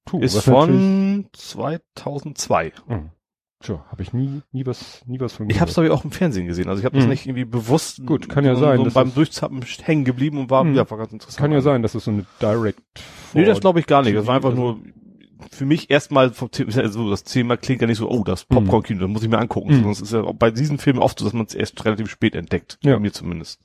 Puh, 0.05 0.21
Ist 0.21 0.41
von 0.41 1.27
2002. 1.33 2.73
Mhm. 2.87 3.09
Tja, 3.61 3.85
habe 3.91 4.01
ich 4.03 4.13
nie, 4.13 4.41
nie 4.53 4.65
was, 4.65 5.03
nie 5.05 5.19
was 5.19 5.33
von 5.33 5.49
Ich 5.49 5.59
habe 5.59 5.69
es 5.69 5.77
aber 5.77 5.93
auch 5.93 6.05
im 6.05 6.11
Fernsehen 6.11 6.47
gesehen, 6.47 6.69
also 6.69 6.79
ich 6.79 6.85
habe 6.85 6.95
das 6.95 7.03
Mhm. 7.03 7.09
nicht 7.11 7.25
irgendwie 7.25 7.43
bewusst 7.43 8.05
Gut, 8.05 8.29
kann 8.29 8.45
ja 8.45 8.55
so, 8.55 8.61
sein, 8.61 8.77
so 8.85 8.89
beim 8.91 9.13
Durchzappen 9.13 9.61
hängen 9.83 10.05
geblieben 10.05 10.37
und 10.37 10.49
war, 10.49 10.63
Mhm. 10.63 10.75
ja, 10.75 10.89
war 10.89 10.97
ganz 10.97 11.11
interessant. 11.11 11.39
Kann 11.41 11.51
ja 11.51 11.59
sein, 11.59 11.81
dass 11.81 11.93
es 11.93 12.05
so 12.05 12.11
eine 12.11 12.25
Direct. 12.41 12.79
Nee, 13.33 13.43
das 13.43 13.59
glaube 13.59 13.81
ich 13.81 13.85
gar 13.85 14.01
nicht. 14.01 14.15
Das 14.15 14.27
war 14.27 14.35
einfach 14.37 14.51
Also- 14.51 14.61
nur 14.61 14.79
für 15.51 15.65
mich 15.65 15.89
erstmal 15.89 16.31
vom 16.31 16.51
Thema, 16.51 16.69
ist 16.69 16.75
ja 16.77 16.87
so, 16.89 17.09
das 17.09 17.23
Thema 17.23 17.57
klingt 17.57 17.81
ja 17.81 17.87
nicht 17.87 17.97
so, 17.97 18.09
oh, 18.09 18.23
das 18.23 18.45
Popcorn-Kino, 18.45 18.99
das 19.01 19.09
muss 19.09 19.23
ich 19.23 19.29
mir 19.29 19.39
angucken. 19.39 19.77
Mhm. 19.77 19.83
Sonst 19.83 20.01
ist 20.01 20.13
ja 20.13 20.21
auch 20.21 20.33
bei 20.33 20.51
diesen 20.51 20.77
Filmen 20.77 20.99
oft 20.99 21.19
so, 21.19 21.25
dass 21.25 21.33
man 21.33 21.45
es 21.45 21.55
erst 21.55 21.83
relativ 21.85 22.09
spät 22.09 22.35
entdeckt. 22.35 22.77
Ja. 22.81 22.93
Bei 22.95 22.99
mir 22.99 23.11
zumindest. 23.13 23.59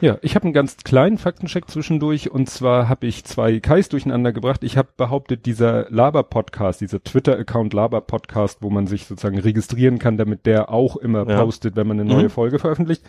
Ja, 0.00 0.18
ich 0.20 0.34
habe 0.34 0.44
einen 0.44 0.52
ganz 0.52 0.78
kleinen 0.78 1.16
Faktencheck 1.18 1.70
zwischendurch 1.70 2.30
und 2.30 2.50
zwar 2.50 2.88
habe 2.88 3.06
ich 3.06 3.24
zwei 3.24 3.60
Kais 3.60 3.88
durcheinander 3.88 4.32
gebracht. 4.32 4.62
Ich 4.64 4.76
habe 4.76 4.88
behauptet, 4.96 5.46
dieser 5.46 5.88
Laber-Podcast, 5.88 6.80
dieser 6.80 7.02
Twitter-Account 7.02 7.72
Laber-Podcast, 7.72 8.58
wo 8.60 8.68
man 8.70 8.86
sich 8.86 9.06
sozusagen 9.06 9.38
registrieren 9.38 9.98
kann, 9.98 10.18
damit 10.18 10.44
der 10.46 10.70
auch 10.70 10.96
immer 10.96 11.26
Ja. 11.28 11.42
postet, 11.42 11.76
wenn 11.76 11.86
man 11.86 12.00
eine 12.00 12.08
neue 12.08 12.24
Mhm. 12.24 12.30
Folge 12.30 12.58
veröffentlicht, 12.58 13.02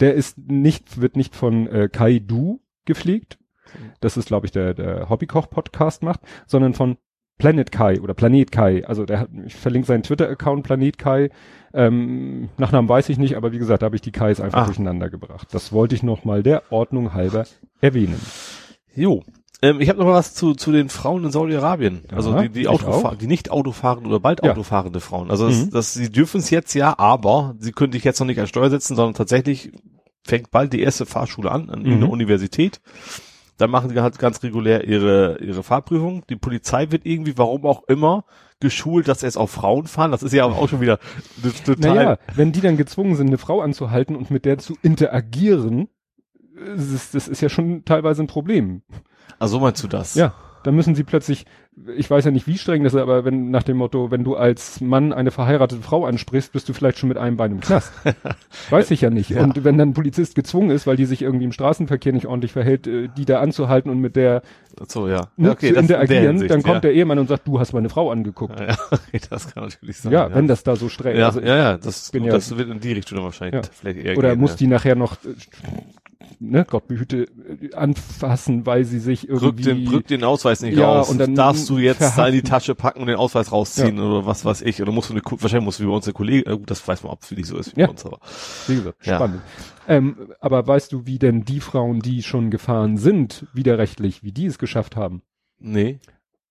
der 0.00 0.14
ist 0.14 0.38
nicht, 0.38 1.00
wird 1.00 1.14
nicht 1.14 1.36
von 1.36 1.68
äh, 1.68 1.88
Kai 1.92 2.18
Du 2.18 2.60
gepflegt. 2.84 3.38
Das 4.00 4.16
ist, 4.16 4.26
glaube 4.26 4.46
ich, 4.46 4.50
der, 4.52 4.74
der 4.74 5.08
Hobbykoch-Podcast 5.08 6.02
macht, 6.02 6.20
sondern 6.46 6.74
von 6.74 6.96
Planet 7.40 7.72
Kai 7.72 8.00
oder 8.00 8.14
Planet 8.14 8.52
Kai. 8.52 8.84
Also 8.86 9.04
der 9.04 9.20
hat, 9.20 9.28
ich 9.44 9.54
verlinke 9.56 9.86
seinen 9.88 10.02
Twitter-Account 10.04 10.62
Planet 10.62 10.96
Kai. 10.98 11.30
Ähm, 11.74 12.48
Nachnamen 12.58 12.88
weiß 12.88 13.08
ich 13.08 13.18
nicht, 13.18 13.36
aber 13.36 13.52
wie 13.52 13.58
gesagt, 13.58 13.82
da 13.82 13.86
habe 13.86 13.96
ich 13.96 14.02
die 14.02 14.12
Kais 14.12 14.40
einfach 14.40 14.62
Ah. 14.62 14.66
durcheinander 14.66 15.10
gebracht. 15.10 15.48
Das 15.52 15.72
wollte 15.72 15.94
ich 15.94 16.02
noch 16.02 16.24
mal 16.24 16.42
der 16.42 16.62
Ordnung 16.70 17.14
halber 17.14 17.44
erwähnen. 17.80 18.20
Jo. 18.94 19.22
Ähm, 19.62 19.80
ich 19.80 19.88
habe 19.88 19.98
noch 19.98 20.06
mal 20.06 20.14
was 20.14 20.34
zu, 20.34 20.54
zu 20.54 20.72
den 20.72 20.88
Frauen 20.88 21.24
in 21.24 21.30
Saudi-Arabien. 21.30 22.02
Also 22.14 22.32
die, 22.40 22.48
die, 22.48 22.66
Autofahr 22.68 23.12
auch. 23.12 23.14
die 23.16 23.26
nicht 23.26 23.50
Autofahrende 23.50 24.08
oder 24.08 24.18
bald 24.20 24.42
Ja. 24.44 24.52
Autofahrende 24.52 25.00
Frauen. 25.00 25.30
Also 25.30 25.48
das, 25.48 25.66
Mhm. 25.66 25.70
das, 25.70 25.94
sie 25.94 26.10
dürfen 26.10 26.38
es 26.40 26.50
jetzt 26.50 26.74
ja, 26.74 26.98
aber 26.98 27.54
sie 27.58 27.72
können 27.72 27.92
sich 27.92 28.02
jetzt 28.04 28.18
noch 28.20 28.26
nicht 28.26 28.40
an 28.40 28.46
Steuer 28.46 28.70
setzen, 28.70 28.96
sondern 28.96 29.14
tatsächlich 29.14 29.70
fängt 30.24 30.50
bald 30.50 30.72
die 30.72 30.80
erste 30.82 31.06
Fahrschule 31.06 31.50
an, 31.50 31.70
an 31.70 31.82
Mhm. 31.82 31.92
einer 31.92 32.10
Universität. 32.10 32.80
Dann 33.60 33.70
machen 33.70 33.90
die 33.90 34.00
halt 34.00 34.18
ganz 34.18 34.42
regulär 34.42 34.84
ihre, 34.84 35.38
ihre 35.40 35.62
Fahrprüfung. 35.62 36.24
Die 36.30 36.36
Polizei 36.36 36.90
wird 36.90 37.04
irgendwie, 37.04 37.36
warum 37.36 37.66
auch 37.66 37.82
immer, 37.88 38.24
geschult, 38.58 39.06
dass 39.06 39.20
jetzt 39.20 39.36
auch 39.36 39.48
Frauen 39.50 39.86
fahren. 39.86 40.12
Das 40.12 40.22
ist 40.22 40.32
ja 40.32 40.44
auch 40.44 40.68
schon 40.68 40.80
wieder 40.80 40.98
total. 41.66 41.94
Naja, 41.94 42.18
wenn 42.34 42.52
die 42.52 42.62
dann 42.62 42.78
gezwungen 42.78 43.16
sind, 43.16 43.26
eine 43.26 43.36
Frau 43.36 43.60
anzuhalten 43.60 44.16
und 44.16 44.30
mit 44.30 44.46
der 44.46 44.56
zu 44.56 44.76
interagieren, 44.80 45.88
das 46.74 46.88
ist, 46.90 47.14
das 47.14 47.28
ist 47.28 47.42
ja 47.42 47.50
schon 47.50 47.84
teilweise 47.84 48.22
ein 48.22 48.28
Problem. 48.28 48.80
Also 49.38 49.58
so 49.58 49.60
meinst 49.60 49.82
du 49.82 49.88
das? 49.88 50.14
Ja, 50.14 50.32
dann 50.62 50.74
müssen 50.74 50.94
sie 50.94 51.04
plötzlich, 51.04 51.46
ich 51.96 52.10
weiß 52.10 52.24
ja 52.24 52.30
nicht, 52.30 52.46
wie 52.46 52.58
streng 52.58 52.84
das 52.84 52.94
ist, 52.94 53.00
aber 53.00 53.24
wenn 53.24 53.50
nach 53.50 53.62
dem 53.62 53.78
Motto, 53.78 54.10
wenn 54.10 54.24
du 54.24 54.36
als 54.36 54.80
Mann 54.80 55.12
eine 55.12 55.30
verheiratete 55.30 55.82
Frau 55.82 56.04
ansprichst, 56.04 56.52
bist 56.52 56.68
du 56.68 56.72
vielleicht 56.72 56.98
schon 56.98 57.08
mit 57.08 57.18
einem 57.18 57.36
Bein 57.36 57.52
im 57.52 57.60
Knast. 57.60 57.92
weiß 58.70 58.90
ich 58.90 59.00
ja 59.00 59.10
nicht. 59.10 59.30
Ja. 59.30 59.42
Und 59.42 59.64
wenn 59.64 59.78
dann 59.78 59.90
ein 59.90 59.94
Polizist 59.94 60.34
gezwungen 60.34 60.70
ist, 60.70 60.86
weil 60.86 60.96
die 60.96 61.06
sich 61.06 61.22
irgendwie 61.22 61.44
im 61.44 61.52
Straßenverkehr 61.52 62.12
nicht 62.12 62.26
ordentlich 62.26 62.52
verhält, 62.52 62.86
äh, 62.86 63.08
die 63.16 63.24
da 63.24 63.40
anzuhalten 63.40 63.90
und 63.90 64.00
mit 64.00 64.16
der 64.16 64.42
So, 64.86 65.08
ja. 65.08 65.28
ja 65.36 65.56
zu 65.56 65.66
in 65.66 65.74
interagieren, 65.76 66.26
Hinsicht, 66.26 66.50
dann 66.50 66.62
kommt 66.62 66.76
ja. 66.76 66.80
der 66.80 66.92
Ehemann 66.92 67.18
und 67.18 67.28
sagt, 67.28 67.46
du 67.48 67.58
hast 67.58 67.72
meine 67.72 67.88
Frau 67.88 68.10
angeguckt. 68.10 68.58
Ja, 68.60 68.76
okay, 68.90 69.20
das 69.30 69.52
kann 69.54 69.64
natürlich 69.64 69.98
sein. 69.98 70.12
Ja, 70.12 70.34
wenn 70.34 70.46
das 70.46 70.62
da 70.62 70.76
so 70.76 70.88
streng 70.88 71.16
ja, 71.16 71.26
also, 71.26 71.40
ja, 71.40 71.56
ja, 71.56 71.78
das, 71.78 72.10
das 72.10 72.56
wird 72.56 72.68
in 72.68 72.80
die 72.80 72.92
Richtung 72.92 73.22
wahrscheinlich 73.22 73.66
vielleicht 73.72 73.98
eher 73.98 74.18
Oder 74.18 74.30
gehen, 74.30 74.40
muss 74.40 74.56
die 74.56 74.66
nachher 74.66 74.96
noch 74.96 75.14
äh, 75.24 75.34
ne, 76.40 76.64
Gott 76.68 76.88
behüte, 76.88 77.24
äh, 77.24 77.74
anfassen, 77.74 78.66
weil 78.66 78.84
sie 78.84 78.98
sich 78.98 79.26
Drück 79.26 79.42
irgendwie 79.42 79.62
den, 79.62 79.84
drück 79.84 80.06
den 80.06 80.24
Ausweis 80.24 80.62
nicht 80.62 80.76
Ja, 80.76 80.86
raus. 80.98 81.10
und 81.10 81.18
dann 81.18 81.34
darfst 81.34 81.68
du 81.68 81.78
jetzt 81.78 81.98
verhaften. 81.98 82.22
da 82.22 82.28
in 82.28 82.34
die 82.34 82.42
Tasche 82.42 82.74
packen 82.74 83.00
und 83.00 83.06
den 83.06 83.16
Ausweis 83.16 83.52
rausziehen 83.52 84.00
oder 84.00 84.26
was 84.26 84.44
weiß 84.44 84.62
ich. 84.62 84.80
Oder 84.82 84.90
musst 84.90 85.10
du 85.10 85.14
eine, 85.14 85.22
wahrscheinlich 85.24 85.64
musst 85.64 85.78
du 85.78 85.84
wie 85.84 85.88
bei 85.88 85.94
uns 85.94 86.06
eine 86.06 86.14
Kollegin, 86.14 86.52
gut, 86.58 86.70
das 86.70 86.86
weiß 86.88 87.02
man, 87.02 87.12
ob 87.12 87.22
es 87.22 87.28
für 87.28 87.34
dich 87.36 87.46
so 87.46 87.56
ist 87.58 87.76
wie 87.76 87.80
Ja. 87.80 87.86
bei 87.86 87.92
uns, 87.92 88.04
aber. 88.06 88.18
Wie 88.66 88.74
gesagt, 88.76 89.06
Ja. 89.06 89.16
spannend. 89.16 89.42
Ähm, 89.86 90.16
aber 90.40 90.66
weißt 90.66 90.92
du, 90.92 91.06
wie 91.06 91.18
denn 91.18 91.44
die 91.44 91.60
Frauen, 91.60 92.00
die 92.00 92.22
schon 92.22 92.50
gefahren 92.50 92.96
sind, 92.96 93.46
widerrechtlich, 93.52 94.22
wie 94.22 94.32
die 94.32 94.46
es 94.46 94.58
geschafft 94.58 94.96
haben? 94.96 95.22
Nee. 95.58 96.00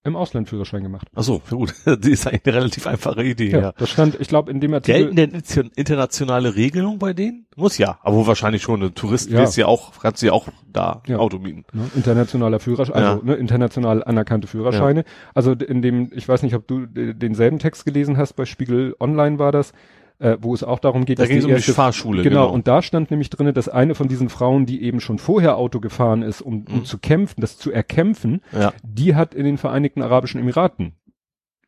Im 0.05 0.15
Ausland 0.15 0.47
Führerschein 0.47 0.81
gemacht. 0.81 1.07
Ach 1.13 1.23
so, 1.23 1.41
gut. 1.49 1.73
Die 2.03 2.11
ist 2.11 2.25
eigentlich 2.25 2.45
eine 2.45 2.55
relativ 2.55 2.87
einfache 2.87 3.21
Idee, 3.21 3.49
Ja, 3.51 3.59
ja. 3.59 3.71
das 3.77 3.89
stand, 3.89 4.17
ich 4.19 4.29
glaube, 4.29 4.49
in 4.49 4.61
dem 4.61 4.73
Artikel. 4.73 5.13
Gelten 5.13 5.15
denn 5.17 5.31
inter- 5.31 5.69
internationale 5.75 6.55
Regelungen 6.55 6.99
bei 6.99 7.11
denen? 7.13 7.47
Muss 7.57 7.77
ja. 7.77 7.99
Aber 8.01 8.25
wahrscheinlich 8.25 8.61
schon. 8.61 8.81
Ein 8.81 8.95
Tourist 8.95 9.29
Ja. 9.29 9.43
ja 9.43 9.65
auch, 9.65 9.91
kannst 9.99 10.21
ja 10.23 10.31
auch 10.31 10.47
da 10.71 11.03
Ja. 11.05 11.17
Auto 11.17 11.37
mieten. 11.39 11.65
Ne, 11.73 11.89
internationaler 11.95 12.59
Führerschein, 12.61 12.95
also 12.95 13.25
ne, 13.25 13.35
international 13.35 14.01
anerkannte 14.03 14.47
Führerscheine. 14.47 15.03
Also 15.33 15.51
in 15.51 15.81
dem, 15.81 16.11
ich 16.13 16.27
weiß 16.29 16.43
nicht, 16.43 16.55
ob 16.55 16.65
du 16.67 16.85
denselben 16.85 17.59
Text 17.59 17.85
gelesen 17.85 18.15
hast, 18.17 18.33
bei 18.33 18.45
Spiegel 18.45 18.95
Online 19.01 19.37
war 19.37 19.51
das, 19.51 19.73
äh, 20.19 20.37
wo 20.41 20.53
es 20.53 20.63
auch 20.63 20.79
darum 20.79 21.05
geht, 21.05 21.17
Da 21.19 21.23
dass 21.23 21.31
es 21.31 21.43
um 21.43 21.47
die 21.49 21.53
erste- 21.55 21.73
Fahrschule, 21.73 22.23
Genau, 22.23 22.43
genau. 22.43 22.53
und 22.53 22.67
da 22.67 22.81
stand 22.81 23.09
nämlich 23.09 23.29
drinne, 23.29 23.53
dass 23.53 23.69
eine 23.69 23.95
von 23.95 24.07
diesen 24.07 24.29
Frauen, 24.29 24.65
die 24.65 24.83
eben 24.83 24.99
schon 24.99 25.17
vorher 25.17 25.57
Auto 25.57 25.79
gefahren 25.79 26.21
ist, 26.21 26.41
um, 26.41 26.65
um 26.69 26.79
Mhm. 26.79 26.85
zu 26.85 26.97
kämpfen, 26.97 27.41
das 27.41 27.57
zu 27.57 27.71
erkämpfen, 27.71 28.41
Ja. 28.51 28.73
die 28.83 29.15
hat 29.15 29.33
in 29.33 29.45
den 29.45 29.57
Vereinigten 29.57 30.01
Arabischen 30.01 30.39
Emiraten 30.41 30.93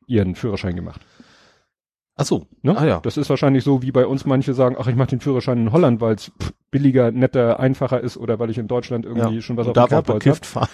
ihren 0.08 0.36
Führerschein 0.36 0.75
gemacht. 0.75 1.01
Ach 2.17 2.25
so. 2.25 2.46
Ne? 2.62 2.77
Ah 2.77 2.86
ja. 2.86 3.00
Das 3.00 3.15
ist 3.17 3.29
wahrscheinlich 3.29 3.63
so, 3.63 3.81
wie 3.81 3.91
bei 3.91 4.05
uns 4.05 4.25
manche 4.25 4.53
sagen, 4.53 4.75
ach, 4.77 4.86
ich 4.88 4.96
mache 4.96 5.08
den 5.12 5.22
Führerschein 5.22 5.58
in 5.58 5.72
Holland, 5.72 6.01
weil 6.01 6.15
es 6.15 6.31
billiger, 6.70 7.10
netter, 7.12 7.60
einfacher 7.60 8.01
ist 8.01 8.17
oder 8.17 8.38
weil 8.38 8.50
ich 8.50 8.58
in 8.58 8.67
Deutschland 8.67 9.05
irgendwie 9.05 9.36
ja. 9.36 9.41
schon 9.41 9.55
was 9.58 9.65
und 9.67 9.77
auf 9.77 9.88
dem 9.88 9.89
darf 9.89 10.10
auch 10.10 10.20
Kerbholz 10.20 10.25
hab. 10.25 10.34
bekifft 10.34 10.46
fahren. 10.46 10.70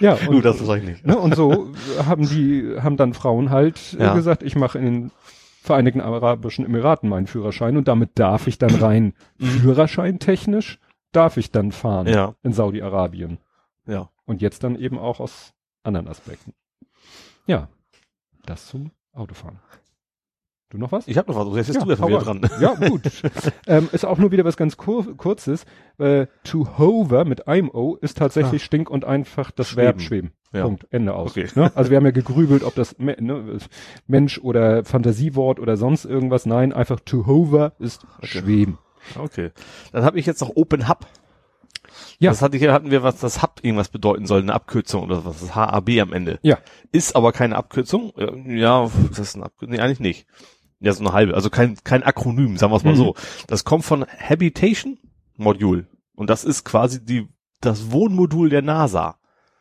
Ja, 0.00 0.16
Du, 0.16 0.30
und, 0.36 0.44
das 0.44 0.60
wahrscheinlich 0.60 0.90
nicht. 1.02 1.06
ne, 1.06 1.18
und 1.18 1.34
so 1.34 1.68
haben 2.06 2.28
die, 2.28 2.76
haben 2.80 2.96
dann 2.96 3.14
Frauen 3.14 3.50
halt 3.50 3.96
äh, 3.98 4.02
Ja. 4.04 4.14
gesagt, 4.14 4.42
ich 4.42 4.54
mache 4.54 4.78
in 4.78 4.84
den 4.84 5.10
Vereinigten 5.62 6.00
Arabischen 6.00 6.64
Emiraten 6.64 7.08
meinen 7.08 7.28
Führerschein 7.28 7.76
und 7.76 7.86
damit 7.86 8.18
darf 8.18 8.48
ich 8.48 8.58
dann 8.58 8.74
rein 8.74 9.14
Führerschein 9.38 10.18
technisch, 10.18 10.80
darf 11.12 11.36
ich 11.36 11.52
dann 11.52 11.70
fahren 11.70 12.06
Mhm. 12.08 12.12
Ja. 12.12 12.34
in 12.42 12.52
Saudi-Arabien. 12.52 13.38
Ja. 13.86 14.10
Und 14.24 14.42
jetzt 14.42 14.64
dann 14.64 14.74
eben 14.74 14.98
auch 14.98 15.20
aus 15.20 15.52
anderen 15.84 16.08
Aspekten. 16.08 16.52
Ja, 17.46 17.68
das 18.44 18.66
zum 18.66 18.90
Autofahren. 19.12 19.60
Du 20.72 20.78
noch 20.78 20.90
was? 20.90 21.06
Ich 21.06 21.18
habe 21.18 21.30
noch 21.30 21.38
was. 21.38 21.54
Jetzt 21.54 21.66
bist 21.66 21.78
Ja, 21.80 21.84
du 21.84 21.90
erstmal 21.90 22.08
wieder 22.10 22.20
dran. 22.22 22.50
Ja, 22.58 22.74
gut. 22.88 23.02
ähm, 23.66 23.90
ist 23.92 24.06
auch 24.06 24.16
nur 24.16 24.32
wieder 24.32 24.46
was 24.46 24.56
ganz 24.56 24.78
kur 24.78 25.14
kurzes. 25.18 25.66
Äh, 25.98 26.28
to 26.44 26.66
hover 26.78 27.26
mit 27.26 27.46
einem 27.46 27.68
O 27.68 27.96
ist 28.00 28.16
tatsächlich 28.16 28.64
stink 28.64 28.88
und 28.88 29.04
einfach 29.04 29.50
das 29.50 29.68
Schweben. 29.68 29.84
Verb 29.84 30.00
schweben. 30.00 30.32
Ja. 30.54 30.62
Punkt. 30.64 30.86
Ende 30.90 31.14
aus. 31.14 31.32
Okay. 31.32 31.46
Ne? 31.54 31.70
Also 31.76 31.90
wir 31.90 31.98
haben 31.98 32.06
ja 32.06 32.10
gegrübelt, 32.10 32.64
ob 32.64 32.74
das 32.74 32.98
ne, 32.98 33.58
Mensch 34.06 34.38
oder 34.38 34.82
Fantasiewort 34.84 35.60
oder 35.60 35.76
sonst 35.76 36.06
irgendwas. 36.06 36.46
Nein, 36.46 36.72
einfach 36.72 37.00
to 37.00 37.26
hover 37.26 37.72
ist 37.78 38.06
schweben. 38.22 38.78
Okay. 39.18 39.50
Dann 39.92 40.04
habe 40.04 40.18
ich 40.18 40.24
jetzt 40.24 40.40
noch 40.40 40.56
Open 40.56 40.88
Hub. 40.88 41.06
Ja. 42.18 42.30
Das 42.30 42.40
hatte 42.40 42.56
ich, 42.56 42.66
hatten 42.68 42.90
wir, 42.90 43.02
was 43.02 43.18
das 43.20 43.42
Hub 43.42 43.60
irgendwas 43.62 43.90
bedeuten 43.90 44.24
soll, 44.26 44.40
eine 44.40 44.54
Abkürzung 44.54 45.02
oder 45.02 45.26
was, 45.26 45.40
das 45.40 45.54
HAB 45.54 45.90
am 46.00 46.14
Ende. 46.14 46.38
Ja. 46.42 46.56
Ist 46.92 47.14
aber 47.14 47.32
keine 47.32 47.56
Abkürzung. 47.56 48.12
Äh, 48.16 48.58
Ja, 48.58 48.84
ist 49.10 49.18
das 49.18 49.34
eine 49.34 49.44
Abkürzung? 49.44 49.74
Nee, 49.76 49.80
eigentlich 49.82 50.00
nicht. 50.00 50.26
Ja, 50.82 50.92
so 50.92 51.00
eine 51.04 51.12
halbe. 51.12 51.34
Also 51.34 51.48
kein, 51.48 51.76
kein 51.84 52.02
Akronym, 52.02 52.56
sagen 52.58 52.72
wir 52.72 52.76
es 52.76 52.84
mal 52.84 52.92
Mhm. 52.92 52.96
so. 52.96 53.14
Das 53.46 53.64
kommt 53.64 53.84
von 53.84 54.04
Habitation 54.18 54.98
Module. 55.36 55.86
Und 56.14 56.28
das 56.28 56.44
ist 56.44 56.64
quasi 56.64 57.04
die, 57.04 57.28
das 57.60 57.90
Wohnmodul 57.92 58.50
der 58.50 58.62
NASA. 58.62 59.16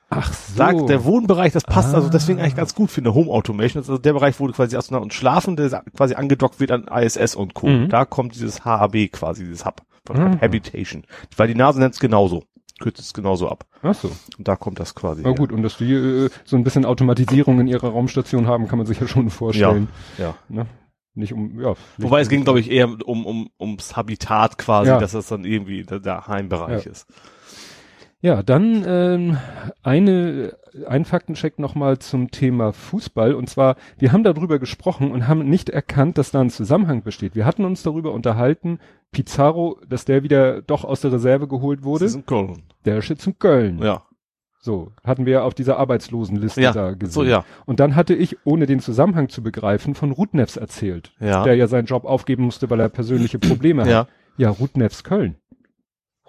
Ach 0.09 0.33
so. 0.33 0.55
Sagt 0.57 0.89
der 0.89 1.05
Wohnbereich, 1.05 1.53
das 1.53 1.63
passt 1.63 1.93
Ah. 1.93 1.97
also 1.97 2.09
deswegen 2.09 2.39
eigentlich 2.41 2.55
ganz 2.57 2.75
gut 2.75 2.91
für 2.91 2.99
eine 2.99 3.13
Home 3.13 3.31
Automation. 3.31 3.79
Das 3.79 3.85
ist 3.85 3.89
also 3.91 4.01
der 4.01 4.11
Bereich, 4.13 4.37
wo 4.39 4.47
du 4.47 4.53
quasi 4.53 4.75
Astronauten 4.75 5.05
und 5.05 5.13
schlafen, 5.13 5.55
der 5.55 5.69
quasi 5.95 6.15
angedockt 6.15 6.59
wird 6.59 6.71
an 6.71 6.87
ISS 6.87 7.35
und 7.35 7.53
Co. 7.53 7.67
Mhm. 7.67 7.87
Da 7.89 8.03
kommt 8.03 8.35
dieses 8.35 8.65
HAB 8.65 9.07
quasi, 9.11 9.45
dieses 9.45 9.65
Hub 9.65 9.83
von 10.05 10.17
Mhm. 10.17 10.41
Habitation. 10.41 11.03
Weil 11.37 11.47
die 11.47 11.55
NASA 11.55 11.79
nennt 11.79 11.93
es 11.93 11.99
genauso. 12.01 12.43
Kürzt 12.81 12.99
es 12.99 13.13
genauso 13.13 13.47
ab. 13.47 13.65
Ach 13.83 13.93
so. 13.93 14.11
Und 14.37 14.47
da 14.47 14.55
kommt 14.55 14.79
das 14.79 14.95
quasi. 14.95 15.21
Na 15.23 15.29
her. 15.29 15.35
gut, 15.37 15.51
und 15.51 15.61
dass 15.61 15.77
die 15.77 15.93
äh, 15.93 16.29
so 16.43 16.57
ein 16.57 16.63
bisschen 16.63 16.83
Automatisierung 16.83 17.59
in 17.61 17.67
ihrer 17.67 17.89
Raumstation 17.89 18.47
haben, 18.47 18.67
kann 18.67 18.79
man 18.79 18.87
sich 18.87 18.99
ja 18.99 19.07
schon 19.07 19.29
vorstellen. 19.29 19.87
Ja. 20.17 20.35
Ne? 20.49 20.65
Nicht 21.13 21.33
um, 21.33 21.59
ja. 21.59 21.73
Wobei 21.97 22.21
es 22.21 22.29
ging, 22.29 22.43
glaube 22.43 22.59
ich, 22.61 22.71
eher 22.71 22.87
um, 23.05 23.25
um, 23.25 23.49
ums 23.59 23.95
Habitat 23.97 24.57
quasi, 24.57 24.89
Ja. 24.91 24.99
dass 24.99 25.11
das 25.11 25.27
dann 25.27 25.43
irgendwie 25.43 25.83
der, 25.83 25.99
der 25.99 26.27
Heimbereich 26.27 26.85
Ja. 26.85 26.91
ist. 26.91 27.07
Ja, 28.23 28.43
dann 28.43 28.83
ähm, 28.87 29.37
eine, 29.81 30.55
ein 30.87 31.05
Faktencheck 31.05 31.57
nochmal 31.57 31.97
zum 31.97 32.29
Thema 32.29 32.71
Fußball. 32.71 33.33
Und 33.33 33.49
zwar, 33.49 33.77
wir 33.97 34.11
haben 34.13 34.23
darüber 34.23 34.59
gesprochen 34.59 35.11
und 35.11 35.27
haben 35.27 35.49
nicht 35.49 35.69
erkannt, 35.69 36.19
dass 36.19 36.29
da 36.29 36.39
ein 36.39 36.51
Zusammenhang 36.51 37.01
besteht. 37.01 37.33
Wir 37.35 37.45
hatten 37.45 37.65
uns 37.65 37.81
darüber 37.81 38.13
unterhalten, 38.13 38.77
Pizarro, 39.11 39.79
dass 39.89 40.05
der 40.05 40.21
wieder 40.21 40.61
doch 40.61 40.85
aus 40.85 41.01
der 41.01 41.11
Reserve 41.11 41.47
geholt 41.47 41.83
wurde. 41.83 42.05
Das 42.05 42.11
ist 42.11 42.17
in 42.17 42.25
Köln. 42.27 42.61
Der 42.85 42.99
ist 42.99 43.09
jetzt 43.09 43.25
in 43.25 43.39
Köln. 43.39 43.79
Ja. 43.81 44.03
So, 44.63 44.91
hatten 45.03 45.25
wir 45.25 45.43
auf 45.43 45.55
dieser 45.55 45.77
Arbeitslosenliste 45.79 46.61
Ja. 46.61 46.71
da 46.71 46.91
gesehen. 46.91 47.11
So, 47.13 47.23
ja. 47.23 47.43
Und 47.65 47.79
dann 47.79 47.95
hatte 47.95 48.13
ich, 48.13 48.37
ohne 48.45 48.67
den 48.67 48.79
Zusammenhang 48.79 49.27
zu 49.27 49.41
begreifen, 49.41 49.95
von 49.95 50.11
Rudnevs 50.11 50.55
erzählt, 50.55 51.13
Ja. 51.19 51.43
der 51.43 51.55
ja 51.55 51.65
seinen 51.67 51.85
Job 51.85 52.05
aufgeben 52.05 52.43
musste, 52.43 52.69
weil 52.69 52.79
er 52.79 52.89
persönliche 52.89 53.39
Probleme 53.39 53.89
Ja. 53.89 53.99
hat. 54.01 54.07
Ja, 54.37 54.49
Rudnevs 54.49 55.03
Köln. 55.03 55.35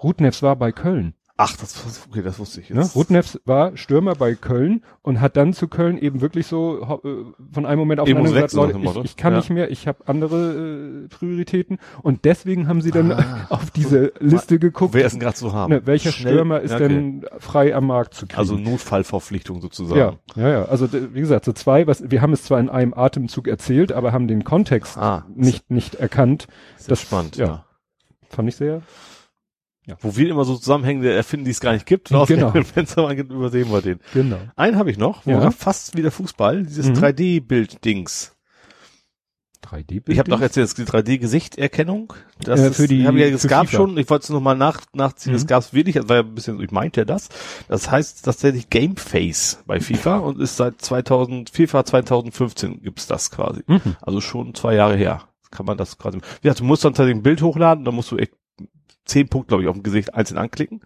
Rudnevs 0.03 0.43
war 0.43 0.57
bei 0.57 0.73
Köln. 0.73 1.15
Ach, 1.44 1.56
das, 1.56 1.84
okay, 2.08 2.22
das 2.22 2.38
wusste 2.38 2.61
ich 2.61 2.70
Ne? 2.70 2.82
jetzt. 2.82 2.94
Rudnevs 2.94 3.40
war 3.44 3.76
Stürmer 3.76 4.14
bei 4.14 4.34
Köln 4.34 4.84
und 5.02 5.20
hat 5.20 5.37
dann 5.37 5.52
zu 5.52 5.66
Köln 5.66 5.99
eben 5.99 6.20
wirklich 6.20 6.46
so 6.46 7.00
äh, 7.04 7.08
von 7.52 7.66
einem 7.66 7.78
Moment 7.80 8.00
auf 8.00 8.06
den 8.06 8.16
anderen 8.16 8.34
gesagt, 8.34 8.52
Leute, 8.52 8.78
ich, 8.78 9.04
ich 9.04 9.16
kann 9.16 9.32
Ja. 9.32 9.38
nicht 9.38 9.50
mehr, 9.50 9.70
ich 9.70 9.88
habe 9.88 9.99
andere 10.06 11.04
äh, 11.04 11.08
Prioritäten 11.08 11.78
und 12.02 12.25
deswegen 12.25 12.68
haben 12.68 12.80
sie 12.80 12.90
dann 12.92 13.11
Ah. 13.12 13.46
auf 13.49 13.70
diese 13.72 14.12
Liste 14.20 14.58
geguckt, 14.58 14.94
Wer 14.94 15.04
ist 15.04 15.12
denn 15.12 15.20
gerade 15.20 15.37
zu 15.37 15.52
haben? 15.52 15.72
ne, 15.72 15.84
welcher 15.87 16.12
Schnell- 16.12 16.34
Stürmer 16.34 16.61
ist 16.61 16.72
okay. 16.75 16.88
denn 16.88 17.25
frei 17.38 17.75
am 17.75 17.87
Markt 17.87 18.14
zu 18.14 18.26
kriegen. 18.26 18.38
Also 18.38 18.56
Notfallverpflichtung 18.56 19.61
sozusagen. 19.61 19.99
ja, 19.99 20.14
ja, 20.37 20.49
ja, 20.49 20.64
also 20.66 20.88
wie 20.92 21.20
gesagt, 21.20 21.44
so 21.44 21.52
zwei, 21.52 21.87
was 21.87 22.08
wir 22.11 22.22
haben 22.22 22.32
es 22.32 22.44
zwar 22.44 22.61
in 22.61 22.68
einem 22.68 22.94
Atemzug 22.94 23.49
erzählt, 23.49 23.90
aber 23.92 24.12
haben 24.12 24.28
den 24.28 24.44
Kontext 24.44 24.96
Ah, 24.96 25.25
nicht 25.34 25.70
nicht 25.70 25.96
erkannt. 25.96 26.46
Sehr 26.76 26.88
Das- 26.90 27.00
spannend, 27.00 27.37
ja. 27.37 27.46
ja. 27.46 27.64
Fand 28.30 28.49
ich 28.49 28.56
sehr. 28.56 28.82
Wo 30.01 30.17
wir 30.17 30.31
immer 30.31 30.45
so 30.45 30.57
Zusammenhänge 30.57 31.11
erfinden, 31.11 31.45
die 31.45 31.51
es 31.51 31.61
gar 31.61 31.73
nicht 31.73 31.87
gibt. 31.87 32.12
Genau. 32.27 32.55
Wenn 32.55 32.85
es 32.85 32.97
aber 32.97 33.15
gibt, 33.17 33.33
übersehen 33.33 33.71
wir 33.71 33.83
den. 33.83 33.99
Genau. 34.15 34.39
Einen 34.57 34.77
habe 34.79 34.91
ich 34.91 34.99
noch, 34.99 35.27
wo 35.27 35.31
Ja. 35.33 35.51
fast 35.51 35.97
wieder 35.97 36.11
Fußball, 36.12 36.62
dieses 36.62 36.89
Mhm. 36.89 36.95
3D-Bild-Dings. 36.95 38.33
3D 39.62 40.03
Ich 40.09 40.19
habe 40.19 40.29
doch 40.29 40.41
gibt 40.41 40.79
die 40.79 40.85
3D-Gesichterkennung. 40.85 42.12
Das 42.41 42.61
Äh, 42.61 42.69
ist- 42.71 42.77
für 42.77 42.89
die- 42.89 43.01
ich 43.03 43.07
ja, 43.21 43.27
es 43.29 43.47
gab 43.47 43.67
FIFA. 43.69 43.77
schon, 43.77 43.97
ich 43.99 44.11
wollte 44.11 44.25
es 44.25 44.31
nochmal 44.31 44.57
nach, 44.57 44.81
nachziehen, 44.93 45.35
es 45.35 45.45
Mhm. 45.45 45.47
gab 45.47 45.62
es 45.62 45.73
wirklich, 45.73 45.95
das 45.95 46.09
war 46.09 46.17
ja 46.17 46.23
ein 46.23 46.35
bisschen, 46.35 46.61
ich 46.61 46.73
meinte 46.73 47.07
das. 47.07 47.29
Das 47.69 47.89
heißt 47.91 48.25
tatsächlich 48.25 48.71
Gameface 48.71 49.62
bei 49.67 49.79
FIFA 49.81 50.19
und 50.19 50.41
ist 50.41 50.57
seit 50.57 50.81
2000, 50.83 51.51
FIFA 51.51 51.85
2015 51.85 52.83
gibt's 52.83 53.07
das 53.07 53.31
quasi. 53.31 53.62
Mhm. 53.69 53.97
Also 54.01 54.21
schon 54.21 54.55
zwei 54.55 54.75
Jahre 54.75 54.97
her. 54.97 55.29
Kann 55.53 55.67
man 55.67 55.77
das 55.77 55.97
quasi, 55.99 56.19
gesagt, 56.41 56.61
du 56.61 56.65
musst 56.65 56.85
dann 56.85 56.93
tatsächlich 56.95 57.17
ein 57.17 57.23
Bild 57.23 57.43
hochladen, 57.43 57.85
da 57.85 57.93
musst 57.93 58.11
du 58.11 58.17
echt 58.17 58.33
zehn 59.04 59.28
Punkte, 59.28 59.49
glaube 59.49 59.62
ich, 59.62 59.68
auf 59.68 59.76
dem 59.76 59.82
Gesicht 59.82 60.14
einzeln 60.14 60.38
anklicken. 60.38 60.80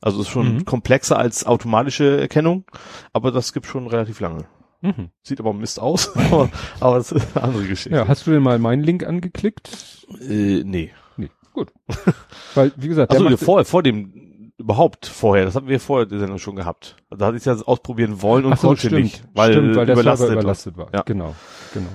Also 0.00 0.20
ist 0.22 0.28
schon 0.28 0.54
Mhm. 0.54 0.64
komplexer 0.64 1.18
als 1.18 1.44
automatische 1.44 2.20
Erkennung, 2.20 2.64
aber 3.12 3.32
das 3.32 3.52
gibt 3.52 3.66
schon 3.66 3.86
relativ 3.86 4.20
lange. 4.20 4.46
Mhm. 4.80 5.10
Sieht 5.22 5.40
aber 5.40 5.52
Mist 5.52 5.78
aus, 5.78 6.16
aber, 6.32 6.48
aber 6.80 6.96
das 6.96 7.12
ist 7.12 7.36
eine 7.36 7.44
andere 7.44 7.66
Geschichte. 7.66 7.96
Ja, 7.98 8.08
hast 8.08 8.26
du 8.26 8.30
denn 8.30 8.42
mal 8.42 8.58
meinen 8.58 8.82
Link 8.82 9.04
angeklickt? 9.06 10.06
Äh, 10.22 10.62
nee. 10.64 10.90
Nee, 11.18 11.28
gut. 11.52 11.70
Weil, 12.54 12.72
wie 12.76 12.88
gesagt, 12.88 13.12
der 13.12 13.20
Achso, 13.20 13.30
macht, 13.30 13.44
vor, 13.44 13.62
vor 13.66 13.82
dem, 13.82 14.29
überhaupt 14.60 15.06
vorher, 15.06 15.44
das 15.44 15.54
hatten 15.56 15.68
wir 15.68 15.80
vorher 15.80 16.06
die 16.06 16.18
Sendung 16.18 16.38
schon 16.38 16.54
gehabt. 16.56 16.96
Also 17.10 17.18
Da 17.20 17.26
hatte 17.26 17.36
ich 17.36 17.42
das 17.42 17.62
ausprobieren 17.62 18.22
wollen 18.22 18.44
und 18.44 18.58
so, 18.58 18.68
konnte 18.68 18.86
stimmt, 18.86 19.02
nicht, 19.02 19.24
weil, 19.34 19.52
stimmt, 19.52 19.74
weil 19.76 19.86
der 19.86 19.94
überlastet 19.96 20.28
war. 20.28 20.34
überlastet 20.36 20.76
war. 20.76 20.88
Ja. 20.94 21.02
Genau, 21.02 21.34
genau. 21.74 21.88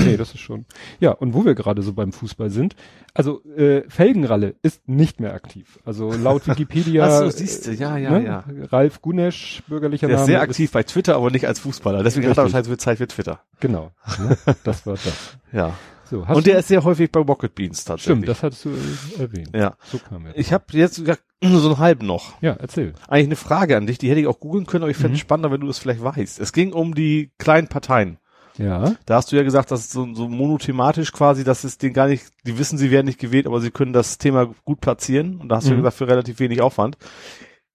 Nee, 0.00 0.16
das 0.16 0.34
ist 0.34 0.40
schon. 0.40 0.66
Ja, 1.00 1.12
und 1.12 1.34
wo 1.34 1.44
wir 1.44 1.54
gerade 1.54 1.82
so 1.82 1.92
beim 1.92 2.12
Fußball 2.12 2.50
sind, 2.50 2.74
also 3.14 3.42
äh, 3.56 3.82
Felgenralle 3.88 4.54
ist 4.62 4.88
nicht 4.88 5.20
mehr 5.20 5.34
aktiv. 5.34 5.78
Also 5.84 6.12
laut 6.12 6.46
Wikipedia. 6.48 7.06
Ach 7.06 7.18
so, 7.20 7.30
siehste, 7.30 7.72
ja, 7.72 7.96
ja, 7.96 8.10
ne, 8.10 8.24
ja. 8.24 8.44
Ralf 8.70 9.02
Gunesch, 9.02 9.62
bürgerlicher 9.68 10.06
Der 10.06 10.16
Name. 10.16 10.22
ist 10.24 10.26
sehr 10.26 10.40
aktiv 10.40 10.70
bei 10.72 10.82
Twitter, 10.82 11.16
aber 11.16 11.30
nicht 11.30 11.46
als 11.46 11.60
Fußballer. 11.60 12.02
Deswegen 12.02 12.28
hat 12.28 12.36
er 12.38 12.44
wahrscheinlich 12.44 12.78
Zeit 12.78 12.98
für 12.98 13.06
Twitter. 13.08 13.40
genau. 13.60 13.90
Ne, 14.18 14.36
das 14.64 14.86
war 14.86 14.94
das. 14.94 15.38
Ja. 15.52 15.74
So, 16.08 16.26
hast 16.26 16.36
und 16.36 16.46
der 16.46 16.58
ist 16.58 16.68
sehr 16.68 16.84
häufig 16.84 17.10
bei 17.10 17.20
Rocket 17.20 17.54
Beans 17.54 17.84
tatsächlich. 17.84 18.16
stimmt, 18.16 18.28
das 18.28 18.42
hattest 18.42 18.64
du 18.64 18.70
äh, 18.70 19.20
erwähnt. 19.22 19.50
ja. 19.54 19.74
So 19.84 19.98
kam 19.98 20.26
er. 20.26 20.36
Ich 20.38 20.52
habe 20.52 20.64
jetzt 20.72 20.98
nur 21.42 21.60
so 21.60 21.68
einen 21.68 21.78
halben 21.78 22.06
noch. 22.06 22.40
ja, 22.42 22.52
erzähl. 22.52 22.94
Eigentlich 23.08 23.26
eine 23.26 23.36
Frage 23.36 23.76
an 23.76 23.86
dich, 23.86 23.98
die 23.98 24.08
hätte 24.08 24.20
ich 24.20 24.26
auch 24.26 24.40
googeln 24.40 24.66
können, 24.66 24.82
aber 24.84 24.90
ich 24.90 24.96
fände 24.96 25.10
Mhm. 25.10 25.14
es 25.14 25.20
spannender, 25.20 25.50
wenn 25.50 25.60
du 25.60 25.66
das 25.66 25.78
vielleicht 25.78 26.02
weißt. 26.02 26.38
Es 26.40 26.52
ging 26.52 26.72
um 26.72 26.94
die 26.94 27.32
kleinen 27.38 27.68
Parteien. 27.68 28.18
Ja. 28.58 28.94
Da 29.04 29.16
hast 29.16 29.30
du 29.32 29.36
ja 29.36 29.42
gesagt, 29.42 29.70
dass 29.70 29.90
so, 29.90 30.14
so 30.14 30.28
monothematisch 30.28 31.12
quasi, 31.12 31.44
dass 31.44 31.64
es 31.64 31.76
den 31.76 31.92
gar 31.92 32.06
nicht, 32.08 32.24
die 32.46 32.56
wissen, 32.58 32.78
sie 32.78 32.90
werden 32.90 33.04
nicht 33.06 33.18
gewählt, 33.20 33.46
aber 33.46 33.60
sie 33.60 33.70
können 33.70 33.92
das 33.92 34.16
Thema 34.16 34.46
gut 34.64 34.80
platzieren. 34.80 35.38
Und 35.40 35.50
da 35.50 35.56
hast 35.56 35.64
du 35.66 35.70
ja 35.72 35.76
Mhm. 35.76 35.80
gesagt, 35.82 35.96
für 35.98 36.08
relativ 36.08 36.38
wenig 36.38 36.62
Aufwand. 36.62 36.96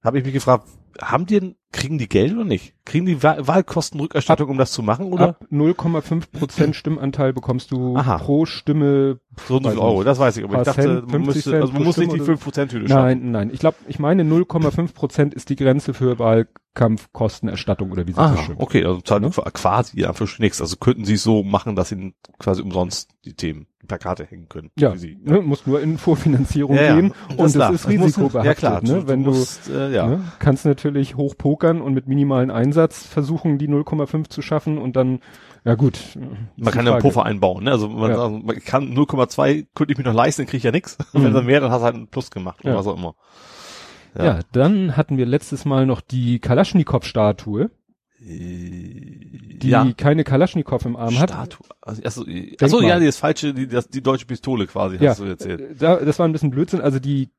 Habe 0.03 0.17
ich 0.17 0.25
mich 0.25 0.33
gefragt, 0.33 0.67
haben 0.99 1.25
die, 1.25 1.55
kriegen 1.71 1.97
die 1.97 2.09
Geld 2.09 2.33
oder 2.33 2.43
nicht? 2.43 2.73
Kriegen 2.85 3.05
die 3.05 3.21
Wahl 3.23 3.47
Wahlkostenrückerstattung, 3.47 4.49
um 4.49 4.57
das 4.57 4.71
zu 4.71 4.83
machen, 4.83 5.13
oder? 5.13 5.29
Ab 5.29 5.45
0,5 5.51 6.31
Prozent 6.31 6.75
Stimmanteil 6.75 7.33
bekommst 7.33 7.71
du 7.71 7.95
Aha. 7.95 8.17
pro 8.17 8.45
Stimme. 8.45 9.19
so 9.47 9.57
und 9.57 9.67
viel 9.67 9.79
Euro, 9.79 10.03
das 10.03 10.19
weiß 10.19 10.37
ich, 10.37 10.43
aber 10.43 10.59
ich 10.59 10.63
dachte, 10.63 10.81
Cent, 10.81 11.11
man 11.11 11.23
50 11.23 11.35
müsste, 11.35 11.61
also 11.61 11.73
man 11.73 11.83
muss 11.83 11.97
nicht 11.97 12.11
die 12.13 12.19
Stimme 12.19 12.37
5%-Hürde 12.37 12.87
schaffen. 12.87 13.03
Nein, 13.03 13.31
nein. 13.31 13.49
Ich 13.53 13.59
glaube, 13.59 13.77
ich 13.87 13.99
meine 13.99 14.23
0,5 14.23 14.93
Prozent 14.93 15.33
ist 15.33 15.49
die 15.49 15.55
Grenze 15.55 15.93
für 15.93 16.19
Wahlkampfkostenerstattung 16.19 17.91
oder 17.91 18.07
wie 18.07 18.11
sie 18.11 18.17
das 18.17 18.49
Ah, 18.49 18.53
okay, 18.57 18.83
also 18.85 19.01
zahlen 19.01 19.23
Ne? 19.23 19.31
quasi 19.31 19.99
ja 19.99 20.13
für 20.13 20.27
nichts. 20.39 20.61
Also 20.61 20.77
könnten 20.77 21.05
sie 21.05 21.13
es 21.13 21.23
so 21.23 21.43
machen, 21.43 21.75
dass 21.75 21.89
sie 21.89 22.13
quasi 22.39 22.61
umsonst 22.61 23.09
die 23.25 23.33
Themen, 23.33 23.67
Plakate 23.87 24.25
hängen 24.25 24.47
können. 24.49 24.69
Ja, 24.77 24.91
für 24.91 24.99
sie. 24.99 25.17
ne, 25.23 25.41
musst 25.41 25.67
nur 25.67 25.81
in 25.81 25.97
Vorfinanzierung 25.97 26.75
Ja, 26.75 26.81
ja. 26.83 26.95
gehen 26.95 27.13
Das 27.29 27.37
und 27.37 27.55
das 27.61 27.71
ist 27.73 27.85
muss- 27.85 27.87
risikobehaftet. 27.87 28.45
Ja 28.45 28.53
klar, 28.53 28.81
ne? 28.83 29.07
Wenn 29.07 29.23
du, 29.23 29.31
musst, 29.31 29.69
äh, 29.69 29.91
ja. 29.93 30.07
ne, 30.07 30.21
kannst 30.39 30.65
natürlich 30.65 31.15
hoch 31.17 31.35
pokern 31.37 31.81
und 31.81 31.93
mit 31.93 32.07
minimalen 32.07 32.51
Einsatz 32.51 33.05
versuchen, 33.05 33.57
die 33.57 33.67
0,5 33.67 34.29
zu 34.29 34.41
schaffen 34.41 34.77
und 34.77 34.95
dann, 34.95 35.19
ja 35.63 35.75
gut. 35.75 35.99
Man 36.57 36.73
kann 36.73 36.85
ja 36.85 36.93
einen. 36.93 37.01
Puffer 37.01 37.25
einbauen, 37.25 37.63
ne? 37.65 37.71
Also 37.71 37.87
man, 37.89 38.11
Ja. 38.11 38.17
sagt, 38.17 38.43
man 38.45 38.59
kann 38.59 38.93
0,2 38.93 39.67
könnte 39.75 39.91
ich 39.93 39.97
mir 39.97 40.03
noch 40.05 40.13
leisten, 40.13 40.41
dann 40.43 40.47
kriege 40.47 40.57
ich 40.57 40.63
ja 40.63 40.71
nichts. 40.71 40.97
Mhm. 41.13 41.23
Wenn 41.25 41.33
dann 41.33 41.45
mehr, 41.45 41.59
dann 41.59 41.71
hast 41.71 41.81
du 41.81 41.85
halt 41.85 41.95
einen 41.95 42.07
Plus 42.07 42.31
gemacht 42.31 42.61
oder 42.63 42.73
Ja. 42.73 42.79
was 42.79 42.87
auch 42.87 42.97
immer. 42.97 43.15
Ja. 44.17 44.39
dann 44.51 44.97
hatten 44.97 45.15
wir 45.17 45.25
letztes 45.25 45.63
Mal 45.63 45.85
noch 45.85 46.01
die 46.01 46.39
Kalaschnikow-Statue, 46.39 47.69
Die 48.23 49.69
ja. 49.69 49.91
keine 49.97 50.23
Kalaschnikow 50.23 50.85
im 50.85 50.95
Arm 50.95 51.17
hat. 51.19 51.31
Statue. 51.31 51.65
Also, 51.81 52.03
achso, 52.03 52.25
achso 52.61 52.81
ja, 52.81 52.99
die 52.99 53.05
ist 53.07 53.17
falsche, 53.17 53.53
die, 53.53 53.67
das, 53.67 53.87
die 53.89 54.01
deutsche 54.01 54.25
Pistole 54.27 54.67
quasi, 54.67 54.97
Ja, 54.97 55.11
hast 55.11 55.19
du 55.21 55.25
erzählt. 55.25 55.61
äh, 55.61 55.75
da, 55.75 55.95
das 55.97 56.19
war 56.19 56.27
ein 56.27 56.31
bisschen 56.31 56.51
Blödsinn. 56.51 56.81
Also 56.81 56.99
die 56.99 57.29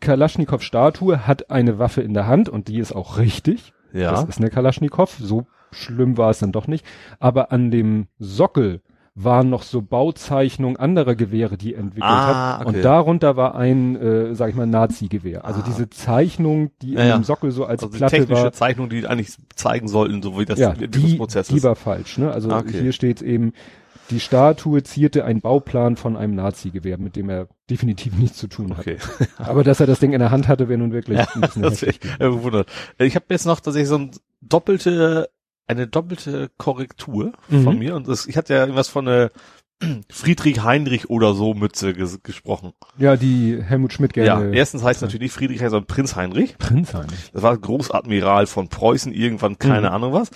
Kalaschnikow-Statue 0.00 1.26
hat 1.26 1.50
eine 1.50 1.78
Waffe 1.78 2.02
in 2.02 2.14
der 2.14 2.26
Hand 2.26 2.48
und 2.48 2.68
die 2.68 2.78
ist 2.78 2.92
auch 2.92 3.18
richtig. 3.18 3.72
Das 3.92 4.00
Ja. 4.00 4.22
ist 4.22 4.38
eine 4.38 4.50
Kalaschnikow. 4.50 5.10
So 5.20 5.46
schlimm 5.70 6.16
war 6.16 6.30
es 6.30 6.38
dann 6.38 6.52
doch 6.52 6.66
nicht. 6.66 6.84
Aber 7.18 7.52
an 7.52 7.70
dem 7.70 8.06
Sockel 8.18 8.80
waren 9.14 9.50
noch 9.50 9.62
so 9.62 9.82
Bauzeichnungen 9.82 10.76
anderer 10.78 11.14
Gewehre, 11.14 11.58
die 11.58 11.74
er 11.74 11.80
entwickelt 11.80 12.04
Ah, 12.10 12.58
hat. 12.60 12.66
okay. 12.66 12.76
Und 12.76 12.82
darunter 12.84 13.36
war 13.36 13.54
ein, 13.54 13.94
äh, 13.96 14.34
sag 14.34 14.48
ich 14.50 14.54
mal, 14.56 14.66
Nazi-Gewehr. 14.66 15.44
Also 15.44 15.60
Ah. 15.60 15.64
diese 15.66 15.90
Zeichnung, 15.90 16.70
die 16.80 16.92
Ja, 16.94 17.02
in 17.02 17.08
ja. 17.08 17.18
dem 17.18 17.24
Sockel 17.24 17.50
so 17.50 17.66
als 17.66 17.82
Also 17.82 17.92
die 17.92 17.98
Platte 17.98 18.16
technische 18.16 18.42
war. 18.44 18.52
Zeichnung, 18.52 18.88
die 18.88 19.06
eigentlich 19.06 19.36
zeigen 19.54 19.86
sollten, 19.88 20.22
so 20.22 20.38
wie 20.38 20.46
das 20.46 20.58
ja, 20.58 20.72
die, 20.72 20.84
Entwicklungsprozess 20.84 21.48
die 21.48 21.56
ist. 21.56 21.62
war 21.64 21.76
falsch. 21.76 22.16
Ne? 22.16 22.32
Also 22.32 22.50
Okay. 22.50 22.80
hier 22.80 22.92
steht 22.92 23.20
eben, 23.20 23.52
die 24.10 24.18
Statue 24.20 24.82
zierte 24.82 25.24
ein 25.26 25.40
Bauplan 25.42 25.96
von 25.96 26.16
einem 26.16 26.34
Nazi-Gewehr, 26.34 26.96
mit 26.98 27.14
dem 27.16 27.28
er 27.28 27.48
definitiv 27.68 28.16
nichts 28.18 28.38
zu 28.38 28.46
tun 28.46 28.72
hat. 28.76 28.80
Okay. 28.80 28.96
Aber 29.36 29.62
dass 29.62 29.78
er 29.80 29.86
das 29.86 30.00
Ding 30.00 30.14
in 30.14 30.20
der 30.20 30.30
Hand 30.30 30.48
hatte, 30.48 30.68
wäre 30.70 30.78
nun 30.78 30.92
wirklich 30.92 31.18
ein 31.34 31.40
bisschen 31.42 31.62
Das 31.62 31.82
wär, 31.82 31.90
äh, 32.18 32.30
gewundert. 32.30 32.68
Äh, 32.96 33.04
Ich 33.04 33.14
habe 33.14 33.26
jetzt 33.28 33.44
noch 33.44 33.60
tatsächlich 33.60 33.88
so 33.88 33.98
ein 33.98 34.10
doppelte, 34.40 35.28
eine 35.66 35.86
doppelte 35.86 36.50
Korrektur 36.58 37.32
von 37.48 37.74
Mhm. 37.74 37.78
mir 37.78 37.94
und 37.96 38.08
das, 38.08 38.26
ich 38.26 38.36
hatte 38.36 38.54
ja 38.54 38.60
irgendwas 38.60 38.88
von 38.88 39.06
eine 39.08 39.30
Friedrich 40.10 40.62
Heinrich 40.62 41.10
oder 41.10 41.34
so 41.34 41.54
Mütze 41.54 41.92
ges 41.92 42.22
gesprochen. 42.22 42.72
Ja, 42.98 43.16
die 43.16 43.60
Helmut 43.60 43.92
Schmidt 43.92 44.12
gerne. 44.12 44.46
ja, 44.46 44.52
erstens 44.52 44.82
heißt 44.84 45.02
natürlich 45.02 45.22
nicht 45.22 45.32
Friedrich, 45.32 45.58
sondern 45.58 45.86
Prinz 45.86 46.14
Heinrich. 46.14 46.56
Prinz 46.58 46.94
eigentlich. 46.94 47.30
Das 47.32 47.42
war 47.42 47.56
Großadmiral 47.58 48.46
von 48.46 48.68
Preußen, 48.68 49.12
irgendwann, 49.12 49.58
keine 49.58 49.88
Mhm. 49.88 49.94
Ahnung 49.94 50.12
was. 50.12 50.30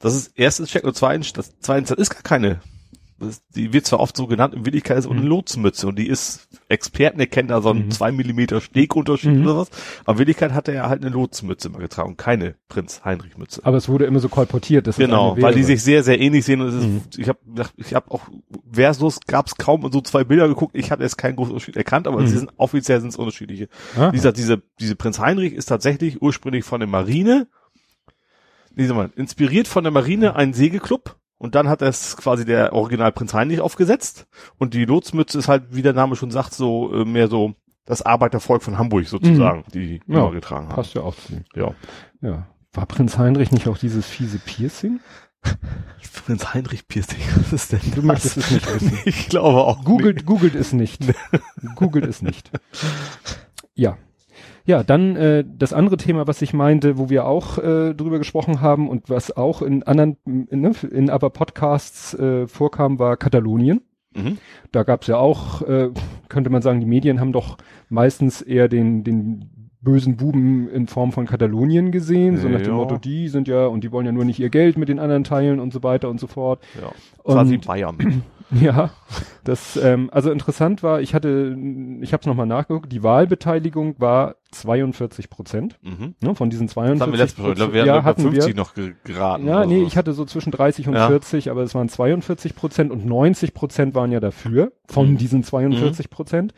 Das 0.00 0.14
ist 0.14 0.32
erstens 0.34 0.68
Check 0.70 0.84
und 0.84 0.94
zweitens, 0.96 1.32
das 1.32 1.54
zweitens, 1.60 1.88
das 1.90 1.98
ist 1.98 2.10
gar 2.10 2.22
keine. 2.22 2.60
Die 3.54 3.72
wird 3.74 3.86
zwar 3.86 4.00
oft 4.00 4.16
so 4.16 4.26
genannt, 4.26 4.54
in 4.54 4.64
Wirklichkeit 4.64 4.96
ist 4.98 5.04
es 5.04 5.10
eine 5.10 5.20
Mhm. 5.20 5.26
Lotsmütze 5.26 5.86
und 5.88 5.98
die 5.98 6.08
ist, 6.08 6.48
Experten 6.70 7.20
erkennen 7.20 7.48
da 7.48 7.60
so 7.60 7.68
einen 7.70 7.86
Mhm. 7.86 7.90
zwei 7.90 8.12
Millimeter 8.12 8.60
Stegunterschied 8.62 9.32
Mhm. 9.34 9.42
oder 9.44 9.56
was. 9.58 9.70
Aber 10.04 10.12
in 10.14 10.18
Wirklichkeit 10.20 10.52
hat 10.54 10.68
er 10.68 10.74
ja 10.74 10.88
halt 10.88 11.02
eine 11.02 11.10
Lotsmütze 11.10 11.68
mal 11.68 11.80
getragen, 11.80 12.16
keine 12.16 12.54
Prinz 12.68 13.02
Heinrich 13.04 13.36
Mütze. 13.36 13.60
Aber 13.64 13.76
es 13.76 13.88
wurde 13.90 14.06
immer 14.06 14.20
so 14.20 14.28
kolportiert, 14.30 14.86
dass 14.86 14.96
Genau, 14.96 15.36
weil 15.40 15.54
die 15.54 15.64
sich 15.64 15.82
sehr, 15.82 16.02
sehr 16.02 16.18
ähnlich 16.18 16.44
sehen 16.46 16.62
und 16.62 16.68
es 16.68 16.74
ist, 16.76 16.84
Mhm. 16.86 17.00
ich 17.18 17.28
habe 17.28 17.38
ich 17.76 17.94
hab 17.94 18.10
auch 18.10 18.22
Versus 18.72 19.20
gab's 19.26 19.56
kaum 19.56 19.86
so 19.92 20.00
zwei 20.00 20.24
Bilder 20.24 20.48
geguckt, 20.48 20.74
ich 20.74 20.90
habe 20.90 21.02
jetzt 21.02 21.18
keinen 21.18 21.36
großen 21.36 21.52
Unterschied 21.52 21.76
erkannt, 21.76 22.06
aber 22.08 22.22
Mhm. 22.22 22.26
sie 22.26 22.38
sind 22.38 22.50
offiziell 22.56 23.00
sind 23.00 23.10
es 23.10 23.16
unterschiedliche. 23.16 23.68
Aha. 23.96 24.12
Wie 24.12 24.16
gesagt, 24.16 24.38
diese, 24.38 24.62
diese 24.80 24.96
Prinz 24.96 25.18
Heinrich 25.18 25.52
ist 25.52 25.66
tatsächlich 25.66 26.22
ursprünglich 26.22 26.64
von 26.64 26.80
der 26.80 26.88
Marine, 26.88 27.48
wie 28.74 28.86
soll 28.86 28.96
man, 28.96 29.12
inspiriert 29.14 29.68
von 29.68 29.84
der 29.84 29.92
Marine 29.92 30.36
ein 30.36 30.54
Segelclub 30.54 31.16
und 31.40 31.54
dann 31.54 31.68
hat 31.68 31.80
es 31.80 32.18
quasi 32.18 32.44
der 32.44 32.74
Original 32.74 33.12
Prinz 33.12 33.32
Heinrich 33.32 33.60
aufgesetzt 33.62 34.26
und 34.58 34.74
die 34.74 34.84
Lotsmütze 34.84 35.38
ist 35.38 35.48
halt, 35.48 35.64
wie 35.70 35.80
der 35.82 35.94
Name 35.94 36.14
schon 36.14 36.30
sagt, 36.30 36.52
so 36.52 36.92
äh, 36.92 37.04
mehr 37.06 37.28
so 37.28 37.54
das 37.86 38.02
Arbeitervolk 38.02 38.62
von 38.62 38.78
Hamburg 38.78 39.06
sozusagen, 39.06 39.64
die 39.72 40.00
Mhm. 40.06 40.14
Ja, 40.14 40.20
immer 40.20 40.32
getragen 40.32 40.68
haben. 40.68 40.76
Passt 40.76 40.94
ja 40.94 41.00
auch 41.00 41.16
zu. 41.16 41.42
Ja. 41.54 41.74
Ja. 42.20 42.46
War 42.74 42.86
Prinz 42.86 43.16
Heinrich 43.16 43.50
nicht 43.50 43.68
auch 43.68 43.78
dieses 43.78 44.06
fiese 44.06 44.38
Piercing? 44.38 45.00
Prinz 46.26 46.52
Heinrich 46.52 46.86
Piercing, 46.86 47.20
was 47.36 47.52
ist 47.54 47.72
denn 47.72 47.80
Du 47.94 48.02
möchtest 48.02 48.36
es 48.36 48.50
nicht 48.50 48.74
wissen. 48.74 48.98
Ich 49.06 49.28
glaube 49.30 49.64
auch. 49.64 49.82
Googelt, 49.84 50.26
googelt 50.26 50.54
es 50.54 50.74
nicht. 50.74 51.02
googelt 51.74 52.04
es 52.06 52.20
nicht. 52.22 52.50
Ja. 53.74 53.96
Ja, 54.70 54.84
dann 54.84 55.16
äh, 55.16 55.44
das 55.44 55.72
andere 55.72 55.96
Thema, 55.96 56.28
was 56.28 56.40
ich 56.42 56.52
meinte, 56.52 56.96
wo 56.96 57.10
wir 57.10 57.26
auch 57.26 57.58
äh, 57.58 57.92
drüber 57.92 58.18
gesprochen 58.18 58.60
haben 58.60 58.88
und 58.88 59.10
was 59.10 59.36
auch 59.36 59.62
in 59.62 59.82
anderen, 59.82 60.16
in, 60.24 60.60
ne, 60.60 60.70
in 60.88 61.10
aber 61.10 61.30
Podcasts 61.30 62.14
äh, 62.14 62.46
vorkam, 62.46 63.00
war 63.00 63.16
Katalonien. 63.16 63.80
Mhm. 64.14 64.38
Da 64.70 64.84
gab's 64.84 65.08
ja 65.08 65.16
auch, 65.16 65.62
äh, 65.62 65.90
könnte 66.28 66.50
man 66.50 66.62
sagen, 66.62 66.78
die 66.78 66.86
Medien 66.86 67.18
haben 67.18 67.32
doch 67.32 67.58
meistens 67.88 68.42
eher 68.42 68.68
den, 68.68 69.02
den 69.02 69.50
bösen 69.80 70.16
Buben 70.16 70.68
in 70.68 70.86
Form 70.86 71.10
von 71.10 71.26
Katalonien 71.26 71.90
gesehen, 71.90 72.36
so 72.36 72.48
nach 72.48 72.62
dem. 72.62 72.74
Motto, 72.74 72.96
die 72.96 73.26
sind 73.26 73.48
ja, 73.48 73.66
und 73.66 73.82
die 73.82 73.90
wollen 73.90 74.06
ja 74.06 74.12
nur 74.12 74.24
nicht 74.24 74.38
ihr 74.38 74.50
Geld 74.50 74.78
mit 74.78 74.88
den 74.88 75.00
anderen 75.00 75.24
teilen 75.24 75.58
und 75.58 75.72
so 75.72 75.82
weiter 75.82 76.08
und 76.08 76.20
so 76.20 76.28
fort. 76.28 76.62
Ja. 76.80 76.92
Quasi 77.24 77.58
Bayern. 77.58 78.22
Ja, 78.60 78.90
das 79.44 79.76
ähm, 79.76 80.10
also 80.12 80.30
interessant 80.32 80.82
war, 80.82 81.00
ich 81.00 81.14
hatte, 81.14 81.56
ich 82.00 82.12
habe 82.12 82.20
es 82.22 82.26
nochmal 82.26 82.46
nachgeguckt, 82.46 82.90
die 82.92 83.02
Wahlbeteiligung 83.02 83.94
war 83.98 84.36
42 84.50 85.30
Prozent 85.30 85.78
Mhm. 85.82 86.14
ne, 86.20 86.34
von 86.34 86.50
diesen 86.50 86.66
Das 86.66 86.74
42 86.74 87.00
haben 87.02 87.12
wir 87.12 87.18
letztes 87.18 87.38
Mal, 87.44 87.54
glaube, 87.54 87.72
wir 87.74 87.84
ja, 87.86 87.92
hatten 87.94 88.02
bei 88.04 88.08
hatten 88.10 88.22
50 88.22 88.46
wir. 88.48 88.54
noch 88.56 88.74
ge- 88.74 88.94
geraten. 89.04 89.46
Ja, 89.46 89.64
nee, 89.66 89.80
so. 89.80 89.86
ich 89.86 89.96
hatte 89.96 90.12
so 90.12 90.24
zwischen 90.24 90.50
30 90.50 90.88
und 90.88 90.94
Ja. 90.94 91.06
40, 91.06 91.50
aber 91.50 91.62
es 91.62 91.74
waren 91.74 91.88
42 91.88 92.54
Prozent 92.56 92.90
und 92.90 93.06
90 93.06 93.54
Prozent 93.54 93.94
waren 93.94 94.10
ja 94.10 94.18
dafür 94.20 94.72
von 94.88 95.12
Mhm. 95.12 95.16
diesen 95.18 95.42
42 95.44 96.10
Prozent. 96.10 96.52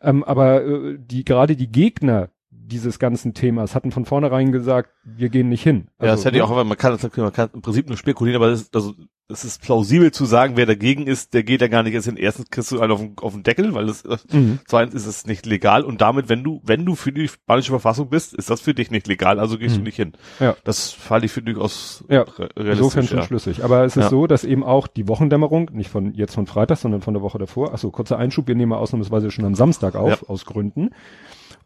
Ähm, 0.00 0.24
aber 0.24 0.64
äh, 0.64 0.98
die 0.98 1.24
gerade 1.24 1.56
die 1.56 1.70
Gegner 1.70 2.30
dieses 2.68 2.98
ganzen 2.98 3.34
Themas 3.34 3.74
hatten 3.74 3.90
von 3.90 4.04
vornherein 4.04 4.52
gesagt, 4.52 4.90
wir 5.04 5.28
gehen 5.30 5.48
nicht 5.48 5.62
hin. 5.62 5.88
ja, 6.00 6.06
das 6.08 6.24
hätte 6.24 6.36
ich 6.36 6.42
ne? 6.42 6.46
auch, 6.46 6.50
aber 6.50 6.64
man 6.64 6.76
kann, 6.76 6.96
man 7.16 7.32
kann 7.32 7.50
im 7.52 7.62
Prinzip 7.62 7.88
nur 7.88 7.96
spekulieren, 7.96 8.40
aber 8.40 8.50
das 8.50 8.62
ist, 8.62 8.76
also, 8.76 8.94
es 9.30 9.44
ist 9.44 9.60
plausibel 9.60 10.10
zu 10.10 10.24
sagen, 10.24 10.56
wer 10.56 10.64
dagegen 10.64 11.06
ist, 11.06 11.34
der 11.34 11.42
geht 11.42 11.60
ja 11.60 11.68
gar 11.68 11.82
nicht 11.82 11.92
erst 11.92 12.06
hin. 12.06 12.16
Erstens 12.16 12.48
kriegst 12.48 12.70
du 12.72 12.80
einen 12.80 12.92
auf 12.92 13.00
den, 13.00 13.12
auf 13.20 13.34
den 13.34 13.42
Deckel, 13.42 13.74
weil 13.74 13.84
das, 13.86 14.02
äh, 14.06 14.16
Mhm. 14.32 14.58
zweitens 14.66 14.94
ist 14.94 15.06
es 15.06 15.26
nicht 15.26 15.44
legal 15.44 15.82
und 15.84 16.00
damit, 16.00 16.30
wenn 16.30 16.42
du, 16.42 16.62
wenn 16.64 16.86
du 16.86 16.94
für 16.94 17.12
die 17.12 17.28
spanische 17.28 17.68
Verfassung 17.70 18.08
bist, 18.08 18.32
ist 18.34 18.48
das 18.48 18.62
für 18.62 18.72
dich 18.72 18.90
nicht 18.90 19.06
legal, 19.06 19.38
also 19.38 19.58
gehst 19.58 19.74
Mhm. 19.74 19.80
du 19.80 19.84
nicht 19.84 19.96
hin. 19.96 20.12
Ja. 20.40 20.56
Das 20.64 20.96
halte 21.10 21.26
ich 21.26 21.32
für 21.32 21.42
durchaus 21.42 22.04
Ja, 22.08 22.22
re- 22.22 22.48
Insofern 22.56 22.64
realistisch. 22.64 23.08
schon 23.10 23.18
Ja. 23.18 23.24
schlüssig. 23.24 23.64
Aber 23.64 23.84
es 23.84 23.96
ist 23.98 24.04
Ja. 24.04 24.08
so, 24.08 24.26
dass 24.26 24.44
eben 24.44 24.64
auch 24.64 24.86
die 24.86 25.08
Wochendämmerung, 25.08 25.70
nicht 25.74 25.90
von 25.90 26.14
jetzt 26.14 26.34
von 26.34 26.46
Freitag, 26.46 26.78
sondern 26.78 27.02
von 27.02 27.12
der 27.12 27.22
Woche 27.22 27.36
davor, 27.38 27.74
achso, 27.74 27.90
kurzer 27.90 28.18
Einschub, 28.18 28.48
wir 28.48 28.54
nehmen 28.54 28.72
ausnahmsweise 28.72 29.30
schon 29.30 29.44
am 29.44 29.54
Samstag 29.54 29.94
auf, 29.94 30.28
aus 30.30 30.46
Gründen. 30.46 30.88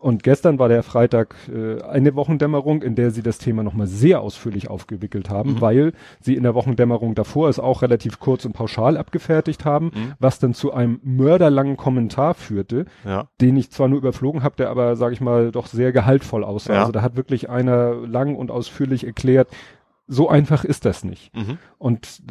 Und 0.03 0.25
gestern 0.25 0.59
war 0.59 0.69
der 0.69 0.83
Freitag 0.83 1.37
äh, 1.49 1.81
eine 1.83 2.17
Wochendämmerung, 2.17 2.83
in 2.83 2.97
der 2.97 3.13
sie 3.13 3.23
das 3.23 3.39
Thema 3.39 3.63
nochmal 3.63 3.87
sehr 3.87 4.21
ausführlich 4.21 4.69
aufgewickelt 4.69 5.31
haben, 5.31 5.53
Mhm. 5.53 5.61
weil 5.61 5.93
sie 6.21 6.35
in 6.35 6.43
der 6.43 6.55
Wochendämmerung 6.57 7.15
davor 7.15 7.49
es 7.49 7.61
auch 7.61 7.83
relativ 7.83 8.19
kurz 8.19 8.45
und 8.45 8.53
pauschal 8.53 8.97
abgefertigt 8.97 9.65
haben, 9.65 9.87
Mhm. 9.95 10.13
was 10.19 10.41
dann 10.41 10.55
zu 10.55 10.73
einem 10.73 10.99
mörderlangen 11.05 11.77
Kommentar 11.77 12.35
führte, 12.35 12.87
Ja. 13.05 13.29
den 13.41 13.57
ich 13.57 13.71
zwar 13.71 13.87
nur 13.89 13.99
überflogen 13.99 14.43
habe, 14.43 14.57
der 14.57 14.71
aber, 14.71 14.97
sage 14.97 15.15
ich 15.15 15.21
mal, 15.21 15.53
doch 15.53 15.67
sehr 15.69 15.93
gehaltvoll 15.93 16.43
aussah. 16.43 16.75
Ja. 16.75 16.81
Also 16.81 16.91
da 16.93 17.03
hat 17.03 17.15
wirklich 17.17 17.49
einer 17.49 17.95
lang 17.95 18.35
und 18.35 18.51
ausführlich 18.51 19.07
erklärt, 19.07 19.49
so 20.09 20.29
einfach 20.29 20.65
ist 20.65 20.85
das 20.85 21.05
nicht. 21.05 21.35
Mhm. 21.35 21.59
Und 21.79 22.23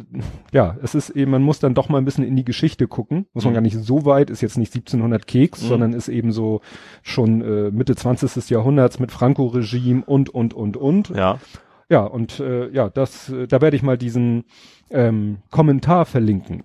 ja, 0.52 0.76
es 0.82 0.94
ist 0.94 1.10
eben, 1.10 1.30
man 1.30 1.42
muss 1.42 1.58
dann 1.58 1.74
doch 1.74 1.88
mal 1.88 1.98
ein 1.98 2.04
bisschen 2.04 2.24
in 2.24 2.36
die 2.36 2.44
Geschichte 2.44 2.86
gucken. 2.86 3.26
Muss 3.32 3.44
man 3.44 3.52
Mhm. 3.52 3.56
gar 3.56 3.60
nicht 3.62 3.78
so 3.78 4.04
weit, 4.04 4.30
ist 4.30 4.40
jetzt 4.42 4.58
nicht 4.58 4.72
1700 4.72 5.26
Keks, 5.26 5.62
Mhm. 5.62 5.66
sondern 5.68 5.92
ist 5.92 6.08
eben 6.08 6.32
so 6.32 6.60
schon 7.02 7.40
äh, 7.42 7.70
Mitte 7.70 7.96
20. 7.96 8.50
Jahrhunderts 8.50 8.98
mit 8.98 9.10
Franco-Regime 9.10 10.04
und, 10.04 10.28
und, 10.30 10.54
und, 10.54 10.76
und. 10.76 11.08
Ja. 11.10 11.38
Ja, 11.88 12.04
und 12.04 12.40
äh, 12.40 12.70
ja, 12.70 12.88
das, 12.88 13.28
äh, 13.28 13.46
da 13.46 13.60
werde 13.60 13.76
ich 13.76 13.82
mal 13.82 13.98
diesen 13.98 14.44
ähm, 14.90 15.38
Kommentar 15.50 16.06
verlinken, 16.06 16.62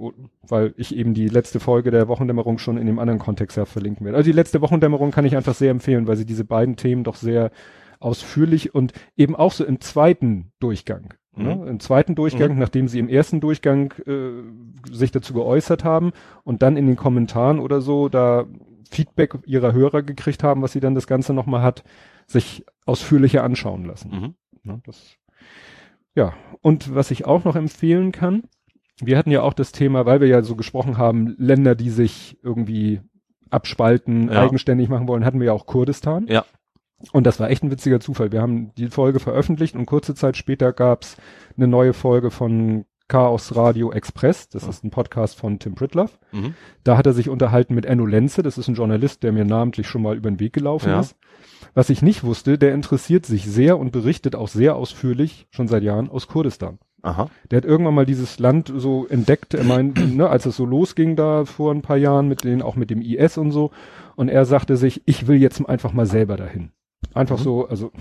weil 0.47 0.73
ich 0.77 0.95
eben 0.95 1.13
die 1.13 1.27
letzte 1.27 1.59
Folge 1.59 1.91
der 1.91 2.07
Wochendämmerung 2.07 2.59
schon 2.59 2.77
in 2.77 2.85
dem 2.87 2.97
anderen 2.99 3.19
Kontext 3.19 3.57
ja 3.57 3.65
verlinken 3.65 4.05
werde. 4.05 4.17
Also 4.17 4.29
die 4.29 4.35
letzte 4.35 4.61
Wochendämmerung 4.61 5.11
kann 5.11 5.25
ich 5.25 5.35
einfach 5.35 5.55
sehr 5.55 5.71
empfehlen, 5.71 6.07
weil 6.07 6.15
sie 6.15 6.25
diese 6.25 6.45
beiden 6.45 6.77
Themen 6.77 7.03
doch 7.03 7.15
sehr 7.15 7.51
ausführlich 7.99 8.73
und 8.75 8.93
eben 9.15 9.35
auch 9.35 9.51
so 9.51 9.65
im 9.65 9.79
zweiten 9.81 10.51
Durchgang 10.59 11.13
Ne? 11.37 11.55
Mhm. 11.55 11.67
Im 11.67 11.79
zweiten 11.79 12.15
Durchgang, 12.15 12.57
nachdem 12.57 12.87
sie 12.87 12.99
im 12.99 13.09
ersten 13.09 13.39
Durchgang 13.39 13.93
äh, 14.05 14.91
sich 14.91 15.11
dazu 15.11 15.33
geäußert 15.33 15.83
haben 15.83 16.11
und 16.43 16.61
dann 16.61 16.77
in 16.77 16.87
den 16.87 16.95
Kommentaren 16.95 17.59
oder 17.59 17.79
so 17.81 18.09
da 18.09 18.45
Feedback 18.89 19.37
ihrer 19.45 19.73
Hörer 19.73 20.01
gekriegt 20.01 20.43
haben, 20.43 20.61
was 20.61 20.71
sie 20.71 20.79
dann 20.79 20.95
das 20.95 21.07
Ganze 21.07 21.33
nochmal 21.33 21.61
hat, 21.61 21.83
sich 22.25 22.65
ausführlicher 22.85 23.43
anschauen 23.43 23.85
lassen. 23.85 24.09
Mhm. 24.11 24.35
Ne, 24.63 24.81
das, 24.85 25.17
ja, 26.15 26.33
und 26.61 26.95
was 26.95 27.11
ich 27.11 27.25
auch 27.25 27.43
noch 27.43 27.55
empfehlen 27.55 28.11
kann, 28.11 28.43
wir 28.99 29.17
hatten 29.17 29.29
ja 29.29 29.43
auch 29.43 29.53
das 29.53 29.71
Thema, 29.71 30.07
weil 30.07 30.21
wir 30.21 30.27
ja 30.27 30.41
so 30.41 30.55
gesprochen 30.55 30.97
haben, 30.97 31.35
Länder, 31.37 31.75
die 31.75 31.91
sich 31.91 32.39
irgendwie 32.41 33.01
abspalten, 33.51 34.31
Ja. 34.31 34.41
eigenständig 34.41 34.89
machen 34.89 35.07
wollen, 35.07 35.23
hatten 35.23 35.39
wir 35.39 35.47
ja 35.47 35.53
auch 35.53 35.67
Kurdistan. 35.67 36.25
Ja. 36.27 36.45
Und 37.11 37.25
das 37.25 37.39
war 37.39 37.49
echt 37.49 37.63
ein 37.63 37.71
witziger 37.71 37.99
Zufall. 37.99 38.31
Wir 38.31 38.41
haben 38.41 38.71
die 38.75 38.87
Folge 38.87 39.19
veröffentlicht 39.19 39.75
und 39.75 39.85
kurze 39.85 40.15
Zeit 40.15 40.35
später 40.37 40.73
gab's 40.73 41.17
eine 41.55 41.67
neue 41.67 41.93
Folge 41.93 42.31
von 42.31 42.85
Chaos 43.07 43.55
Radio 43.55 43.91
Express. 43.91 44.49
Das 44.49 44.63
Ja. 44.63 44.69
ist 44.69 44.83
ein 44.83 44.89
Podcast 44.89 45.37
von 45.37 45.59
Tim 45.59 45.75
Pritloff. 45.75 46.17
Mhm. 46.31 46.55
Da 46.83 46.97
hat 46.97 47.05
er 47.05 47.13
sich 47.13 47.29
unterhalten 47.29 47.75
mit 47.75 47.85
Enno 47.85 48.05
Lenze. 48.05 48.43
Das 48.43 48.57
ist 48.57 48.67
ein 48.67 48.75
Journalist, 48.75 49.23
der 49.23 49.31
mir 49.31 49.45
namentlich 49.45 49.87
schon 49.87 50.01
mal 50.01 50.17
über 50.17 50.29
den 50.29 50.39
Weg 50.39 50.53
gelaufen 50.53 50.89
Ja. 50.89 50.99
ist. 50.99 51.15
Was 51.73 51.89
ich 51.89 52.01
nicht 52.01 52.23
wusste, 52.23 52.57
der 52.57 52.73
interessiert 52.73 53.25
sich 53.25 53.45
sehr 53.45 53.77
und 53.77 53.91
berichtet 53.91 54.35
auch 54.35 54.47
sehr 54.47 54.75
ausführlich, 54.75 55.47
schon 55.51 55.67
seit 55.67 55.83
Jahren, 55.83 56.09
aus 56.09 56.27
Kurdistan. 56.27 56.79
Aha. 57.03 57.29
Der 57.51 57.57
hat 57.57 57.65
irgendwann 57.65 57.93
mal 57.93 58.05
dieses 58.07 58.39
Land 58.39 58.73
so 58.75 59.05
entdeckt, 59.07 59.53
er 59.53 59.63
meint, 59.63 59.95
ne, 60.17 60.27
als 60.29 60.45
es 60.47 60.57
so 60.57 60.65
losging 60.65 61.15
da 61.15 61.45
vor 61.45 61.71
ein 61.73 61.83
paar 61.83 61.97
Jahren 61.97 62.27
mit 62.27 62.43
den, 62.43 62.61
auch 62.63 62.75
mit 62.75 62.89
dem 62.89 63.01
IS 63.01 63.37
und 63.37 63.51
so. 63.51 63.71
Und 64.15 64.29
er 64.29 64.45
sagte 64.45 64.75
sich, 64.75 65.03
ich 65.05 65.27
will 65.27 65.37
jetzt 65.37 65.63
einfach 65.69 65.93
mal 65.93 66.07
selber 66.07 66.35
dahin. 66.35 66.71
Einfach 67.13 67.39
Mhm. 67.39 67.43
so, 67.43 67.67
also 67.67 67.91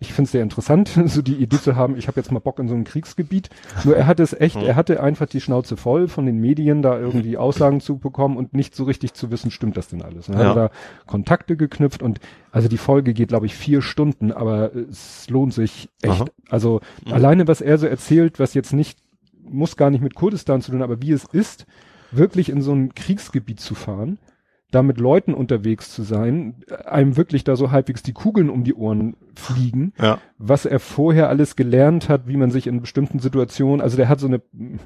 ich 0.00 0.12
finde 0.12 0.24
es 0.26 0.32
sehr 0.32 0.42
interessant, 0.42 0.88
so 1.06 1.22
die 1.22 1.34
Idee 1.36 1.58
zu 1.60 1.76
haben, 1.76 1.96
ich 1.96 2.08
habe 2.08 2.18
jetzt 2.18 2.32
mal 2.32 2.38
Bock 2.40 2.58
in 2.58 2.68
so 2.68 2.74
ein 2.74 2.84
Kriegsgebiet. 2.84 3.50
Nur 3.84 3.96
er 3.96 4.06
hatte 4.06 4.22
es 4.22 4.32
echt, 4.32 4.56
Mhm. 4.56 4.62
er 4.62 4.76
hatte 4.76 5.02
einfach 5.02 5.26
die 5.26 5.40
Schnauze 5.40 5.76
voll 5.76 6.08
von 6.08 6.26
den 6.26 6.38
Medien, 6.40 6.82
da 6.82 6.98
irgendwie 6.98 7.36
Aussagen 7.36 7.80
zu 7.80 7.98
bekommen 7.98 8.36
und 8.36 8.54
nicht 8.54 8.74
so 8.74 8.84
richtig 8.84 9.14
zu 9.14 9.30
wissen, 9.30 9.50
stimmt 9.50 9.76
das 9.76 9.88
denn 9.88 10.02
alles. 10.02 10.28
Er 10.28 10.40
Ja. 10.40 10.48
hat 10.50 10.56
da 10.56 10.70
Kontakte 11.06 11.56
geknüpft 11.56 12.02
und 12.02 12.20
also 12.50 12.68
die 12.68 12.78
Folge 12.78 13.14
geht, 13.14 13.28
glaube 13.28 13.46
ich, 13.46 13.54
vier 13.54 13.82
Stunden, 13.82 14.32
aber 14.32 14.74
es 14.74 15.28
lohnt 15.30 15.54
sich 15.54 15.88
echt. 16.02 16.22
Aha. 16.22 16.26
Also 16.48 16.80
Mhm. 17.06 17.12
alleine, 17.12 17.48
was 17.48 17.60
er 17.60 17.78
so 17.78 17.86
erzählt, 17.86 18.38
was 18.40 18.54
jetzt 18.54 18.72
nicht, 18.72 18.98
muss 19.48 19.76
gar 19.76 19.90
nicht 19.90 20.02
mit 20.02 20.14
Kurdistan 20.14 20.60
zu 20.60 20.72
tun, 20.72 20.82
aber 20.82 21.00
wie 21.02 21.12
es 21.12 21.24
ist, 21.24 21.66
wirklich 22.10 22.48
in 22.48 22.62
so 22.62 22.72
ein 22.72 22.94
Kriegsgebiet 22.94 23.60
zu 23.60 23.74
fahren, 23.74 24.18
da 24.70 24.82
mit 24.82 24.98
Leuten 25.00 25.32
unterwegs 25.32 25.90
zu 25.94 26.02
sein, 26.02 26.56
einem 26.84 27.16
wirklich 27.16 27.42
da 27.42 27.56
so 27.56 27.70
halbwegs 27.70 28.02
die 28.02 28.12
Kugeln 28.12 28.50
um 28.50 28.64
die 28.64 28.74
Ohren 28.74 29.16
fliegen, 29.34 29.94
Ja. 29.98 30.18
was 30.36 30.66
er 30.66 30.78
vorher 30.78 31.30
alles 31.30 31.56
gelernt 31.56 32.08
hat, 32.10 32.28
wie 32.28 32.36
man 32.36 32.50
sich 32.50 32.66
in 32.66 32.80
bestimmten 32.82 33.18
Situationen, 33.18 33.80
also 33.80 33.96
der 33.96 34.08
hat 34.10 34.20
so 34.20 34.26
eine, 34.26 34.42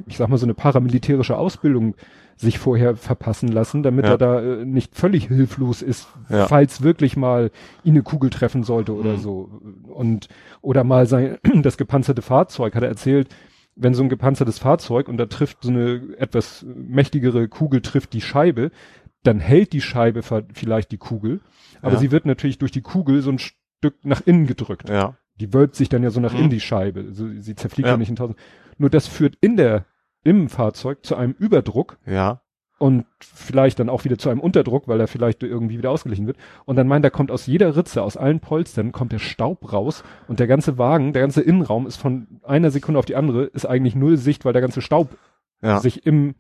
ich 0.06 0.18
sag 0.18 0.28
mal, 0.28 0.38
so 0.38 0.46
eine 0.46 0.54
paramilitärische 0.54 1.36
Ausbildung 1.36 1.96
sich 2.36 2.58
vorher 2.60 2.94
verpassen 2.96 3.48
lassen, 3.48 3.82
damit 3.82 4.04
Ja. 4.04 4.12
er 4.12 4.18
da 4.18 4.40
äh, 4.40 4.64
nicht 4.64 4.94
völlig 4.94 5.26
hilflos 5.26 5.82
ist, 5.82 6.08
Ja. 6.28 6.46
falls 6.46 6.82
wirklich 6.82 7.16
mal 7.16 7.50
ihn 7.82 7.94
eine 7.94 8.02
Kugel 8.02 8.30
treffen 8.30 8.62
sollte 8.62 8.94
oder 8.94 9.14
Mhm. 9.14 9.18
so. 9.18 9.60
Und, 9.88 10.28
oder 10.60 10.84
mal 10.84 11.06
sein, 11.06 11.38
das 11.62 11.76
gepanzerte 11.76 12.22
Fahrzeug, 12.22 12.74
hat 12.76 12.82
er 12.84 12.88
erzählt, 12.88 13.28
wenn 13.74 13.94
so 13.94 14.02
ein 14.02 14.10
gepanzertes 14.10 14.58
Fahrzeug 14.58 15.08
und 15.08 15.16
da 15.16 15.26
trifft 15.26 15.62
so 15.62 15.70
eine 15.70 16.02
etwas 16.18 16.64
mächtigere 16.76 17.48
Kugel 17.48 17.80
trifft 17.80 18.12
die 18.12 18.20
Scheibe, 18.20 18.70
dann 19.22 19.40
hält 19.40 19.72
die 19.72 19.80
Scheibe 19.80 20.22
vielleicht 20.22 20.90
die 20.92 20.98
Kugel, 20.98 21.40
aber 21.80 21.94
Ja. 21.94 21.98
sie 21.98 22.10
wird 22.10 22.26
natürlich 22.26 22.58
durch 22.58 22.72
die 22.72 22.82
Kugel 22.82 23.22
so 23.22 23.30
ein 23.30 23.38
Stück 23.38 24.04
nach 24.04 24.20
innen 24.26 24.46
gedrückt. 24.46 24.88
Ja. 24.88 25.16
Die 25.36 25.52
wölbt 25.54 25.74
sich 25.76 25.88
dann 25.88 26.02
ja 26.02 26.10
so 26.10 26.20
nach 26.20 26.34
Mhm. 26.34 26.44
in 26.44 26.50
die 26.50 26.60
Scheibe. 26.60 27.00
Also 27.08 27.26
sie 27.40 27.54
zerfliegt 27.54 27.86
ja. 27.86 27.94
Ja. 27.94 27.96
nicht 27.98 28.08
in 28.10 28.16
tausend. 28.16 28.38
Nur 28.78 28.90
das 28.90 29.06
führt 29.06 29.36
in 29.40 29.56
der, 29.56 29.86
im 30.24 30.48
Fahrzeug 30.48 31.04
zu 31.04 31.16
einem 31.16 31.32
Überdruck 31.38 31.98
Ja. 32.06 32.42
und 32.78 33.06
vielleicht 33.20 33.78
dann 33.78 33.88
auch 33.88 34.04
wieder 34.04 34.18
zu 34.18 34.28
einem 34.28 34.40
Unterdruck, 34.40 34.88
weil 34.88 35.00
er 35.00 35.08
vielleicht 35.08 35.42
irgendwie 35.42 35.78
wieder 35.78 35.90
ausgeglichen 35.90 36.26
wird. 36.26 36.36
Und 36.64 36.76
dann 36.76 36.86
meint 36.88 37.04
er, 37.04 37.10
kommt 37.10 37.30
aus 37.30 37.46
jeder 37.46 37.76
Ritze, 37.76 38.02
aus 38.02 38.16
allen 38.16 38.40
Polstern, 38.40 38.92
kommt 38.92 39.12
der 39.12 39.18
Staub 39.20 39.72
raus 39.72 40.04
und 40.28 40.38
der 40.40 40.46
ganze 40.46 40.78
Wagen, 40.78 41.12
der 41.12 41.22
ganze 41.22 41.42
Innenraum 41.42 41.86
ist 41.86 41.96
von 41.96 42.26
einer 42.42 42.70
Sekunde 42.70 42.98
auf 42.98 43.06
die 43.06 43.16
andere, 43.16 43.44
ist 43.44 43.66
eigentlich 43.66 43.94
null 43.94 44.16
Sicht, 44.16 44.44
weil 44.44 44.52
der 44.52 44.62
ganze 44.62 44.80
Staub 44.82 45.16
Ja. 45.60 45.78
sich 45.80 46.06
im 46.06 46.34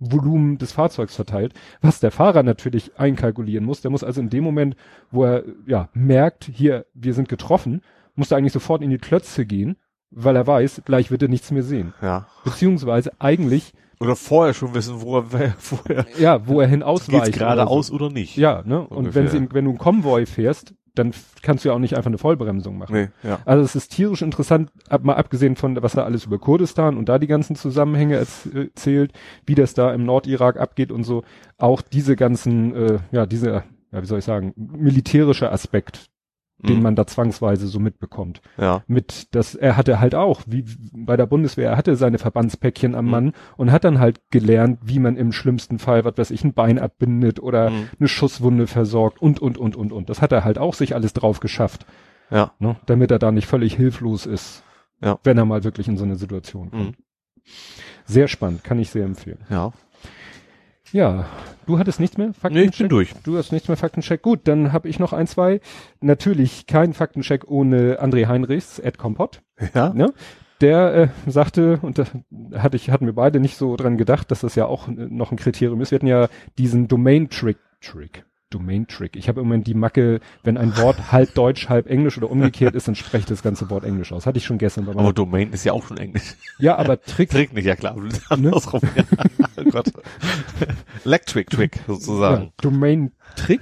Volumen 0.00 0.58
des 0.58 0.72
Fahrzeugs 0.72 1.14
verteilt, 1.14 1.54
was 1.82 2.00
der 2.00 2.10
Fahrer 2.10 2.42
natürlich 2.42 2.98
einkalkulieren 2.98 3.64
muss. 3.64 3.82
Der 3.82 3.90
muss 3.90 4.02
also 4.02 4.20
in 4.20 4.30
dem 4.30 4.42
Moment, 4.42 4.74
wo 5.10 5.24
er 5.24 5.44
ja 5.66 5.88
merkt, 5.92 6.50
hier, 6.52 6.86
wir 6.94 7.14
sind 7.14 7.28
getroffen, 7.28 7.82
muss 8.14 8.30
er 8.30 8.38
eigentlich 8.38 8.52
sofort 8.54 8.82
in 8.82 8.90
die 8.90 8.98
Klötze 8.98 9.44
gehen, 9.46 9.76
weil 10.10 10.34
er 10.36 10.46
weiß, 10.46 10.82
gleich 10.84 11.10
wird 11.10 11.22
er 11.22 11.28
nichts 11.28 11.50
mehr 11.50 11.62
sehen. 11.62 11.92
Ja. 12.02 12.26
Beziehungsweise 12.44 13.12
eigentlich, 13.20 13.72
Oder 14.00 14.16
vorher 14.16 14.54
schon 14.54 14.74
wissen, 14.74 15.02
wo 15.02 15.18
er, 15.18 15.54
vorher 15.58 16.06
ja, 16.18 16.46
wo 16.48 16.60
er 16.60 16.66
hin 16.66 16.82
ausweicht. 16.82 17.26
geht's 17.26 17.36
oder 17.36 17.54
geradeaus 17.54 17.88
so. 17.88 17.94
oder 17.94 18.10
nicht. 18.10 18.36
Ja, 18.36 18.62
ne? 18.64 18.80
Und 18.80 18.96
Ungefähr. 18.96 19.24
wenn 19.24 19.30
sie, 19.30 19.48
wenn 19.52 19.64
du 19.66 19.70
einen 19.72 19.78
Konvoi 19.78 20.24
fährst, 20.26 20.74
dann 20.94 21.12
kannst 21.42 21.64
du 21.64 21.68
ja 21.68 21.74
auch 21.74 21.78
nicht 21.78 21.96
einfach 21.96 22.08
eine 22.08 22.18
Vollbremsung 22.18 22.78
machen. 22.78 22.94
Nee, 22.94 23.08
ja. 23.28 23.38
Also 23.44 23.64
es 23.64 23.76
ist 23.76 23.92
tierisch 23.92 24.22
interessant, 24.22 24.70
ab, 24.88 25.04
mal 25.04 25.14
abgesehen 25.14 25.56
von, 25.56 25.80
was 25.82 25.94
er 25.94 26.04
alles 26.04 26.24
über 26.24 26.38
Kurdistan 26.38 26.96
und 26.96 27.08
da 27.08 27.18
die 27.18 27.26
ganzen 27.26 27.56
Zusammenhänge 27.56 28.18
erz- 28.20 28.54
erzählt, 28.54 29.12
wie 29.46 29.54
das 29.54 29.74
da 29.74 29.92
im 29.92 30.04
Nordirak 30.04 30.58
abgeht 30.58 30.92
und 30.92 31.04
so, 31.04 31.22
auch 31.58 31.82
diese 31.82 32.16
ganzen, 32.16 32.74
äh, 32.74 32.98
ja, 33.12 33.26
diese, 33.26 33.64
ja, 33.92 34.02
wie 34.02 34.06
soll 34.06 34.18
ich 34.18 34.24
sagen, 34.24 34.52
militärische 34.56 35.50
Aspekt, 35.52 36.06
den 36.62 36.76
Mhm. 36.78 36.82
man 36.82 36.96
da 36.96 37.06
zwangsweise 37.06 37.66
so 37.66 37.78
mitbekommt. 37.80 38.40
Ja. 38.58 38.82
Mit, 38.86 39.34
das, 39.34 39.54
er 39.54 39.76
hatte 39.76 40.00
halt 40.00 40.14
auch, 40.14 40.42
wie 40.46 40.64
bei 40.92 41.16
der 41.16 41.26
Bundeswehr, 41.26 41.70
er 41.70 41.76
hatte 41.76 41.96
seine 41.96 42.18
Verbandspäckchen 42.18 42.94
am 42.94 43.06
Mhm. 43.06 43.10
Mann 43.10 43.32
und 43.56 43.72
hat 43.72 43.84
dann 43.84 43.98
halt 43.98 44.20
gelernt, 44.30 44.78
wie 44.82 44.98
man 44.98 45.16
im 45.16 45.32
schlimmsten 45.32 45.78
Fall, 45.78 46.04
was 46.04 46.18
weiß 46.18 46.30
ich, 46.30 46.44
ein 46.44 46.52
Bein 46.54 46.78
abbindet 46.78 47.40
oder 47.40 47.70
Mhm. 47.70 47.88
eine 47.98 48.08
Schusswunde 48.08 48.66
versorgt 48.66 49.20
und, 49.22 49.40
und, 49.40 49.58
und, 49.58 49.76
und, 49.76 49.92
und. 49.92 50.10
Das 50.10 50.20
hat 50.22 50.32
er 50.32 50.44
halt 50.44 50.58
auch 50.58 50.74
sich 50.74 50.94
alles 50.94 51.12
drauf 51.12 51.40
geschafft 51.40 51.86
Ja. 52.30 52.52
ne, 52.58 52.76
damit 52.86 53.10
er 53.10 53.18
da 53.18 53.32
nicht 53.32 53.46
völlig 53.46 53.74
hilflos 53.74 54.26
ist, 54.26 54.62
Ja. 55.02 55.18
wenn 55.24 55.38
er 55.38 55.44
mal 55.46 55.64
wirklich 55.64 55.88
in 55.88 55.96
so 55.96 56.04
eine 56.04 56.16
Situation 56.16 56.70
kommt. 56.70 56.98
Mhm. 56.98 57.04
Sehr 58.04 58.28
spannend, 58.28 58.64
kann 58.64 58.78
ich 58.78 58.90
sehr 58.90 59.04
empfehlen. 59.04 59.38
Ja. 59.50 59.72
Ja, 60.92 61.26
du 61.66 61.78
hattest 61.78 62.00
nichts 62.00 62.18
mehr? 62.18 62.28
Nee, 62.28 62.32
Faktencheck? 62.32 62.70
ich 62.72 62.78
bin 62.78 62.88
durch. 62.88 63.14
Du 63.22 63.36
hast 63.36 63.52
nichts 63.52 63.68
mehr 63.68 63.76
Faktencheck. 63.76 64.22
Gut, 64.22 64.40
dann 64.44 64.72
habe 64.72 64.88
ich 64.88 64.98
noch 64.98 65.12
ein, 65.12 65.26
zwei. 65.26 65.60
Natürlich 66.00 66.66
kein 66.66 66.94
Faktencheck 66.94 67.48
ohne 67.48 68.00
André 68.00 68.26
Heinrichs, 68.26 68.78
Ed 68.78 68.98
Kompott. 68.98 69.42
Ja. 69.74 69.92
Ne? 69.92 70.12
Der 70.60 70.94
äh, 70.94 71.08
sagte, 71.30 71.78
und 71.80 71.98
da 71.98 72.04
hatte 72.54 72.76
ich, 72.76 72.90
hatten 72.90 73.06
wir 73.06 73.14
beide 73.14 73.40
nicht 73.40 73.56
so 73.56 73.76
dran 73.76 73.96
gedacht, 73.96 74.30
dass 74.30 74.40
das 74.40 74.54
ja 74.56 74.66
auch 74.66 74.88
äh, 74.88 74.92
noch 74.92 75.30
ein 75.30 75.38
Kriterium 75.38 75.80
ist. 75.80 75.90
Wir 75.90 75.96
hatten 75.96 76.06
ja 76.06 76.28
diesen 76.58 76.86
Domain-Trick, 76.86 77.58
Trick, 77.80 78.24
Domain-Trick. 78.50 79.16
Ich 79.16 79.28
habe 79.28 79.40
im 79.40 79.46
Moment 79.46 79.66
die 79.66 79.74
Macke, 79.74 80.20
wenn 80.42 80.56
ein 80.58 80.76
Wort 80.76 81.12
halb 81.12 81.34
Deutsch, 81.34 81.68
halb 81.68 81.88
Englisch 81.88 82.18
oder 82.18 82.30
umgekehrt 82.30 82.74
ist, 82.74 82.88
dann 82.88 82.94
spricht 82.94 83.30
das 83.30 83.42
ganze 83.42 83.70
Wort 83.70 83.84
Englisch 83.84 84.12
aus. 84.12 84.26
Hatte 84.26 84.38
ich 84.38 84.44
schon 84.44 84.58
gestern 84.58 84.84
bei 84.86 84.92
Aber 84.92 85.12
Domain 85.12 85.52
ist 85.52 85.64
ja 85.64 85.72
auch 85.72 85.84
schon 85.86 85.96
Englisch. 85.98 86.34
Ja, 86.58 86.76
aber 86.76 87.00
Trick, 87.00 87.30
Trick 87.30 87.52
nicht, 87.52 87.64
ja 87.64 87.76
klar. 87.76 87.96
Ne? 87.96 88.08
Andersrum. 88.28 88.80
oh 89.56 89.62
Gott. 89.70 89.92
Electric 91.04 91.46
Trick, 91.50 91.76
ja, 91.76 91.82
sozusagen. 91.94 92.52
Domain-Trick, 92.60 93.60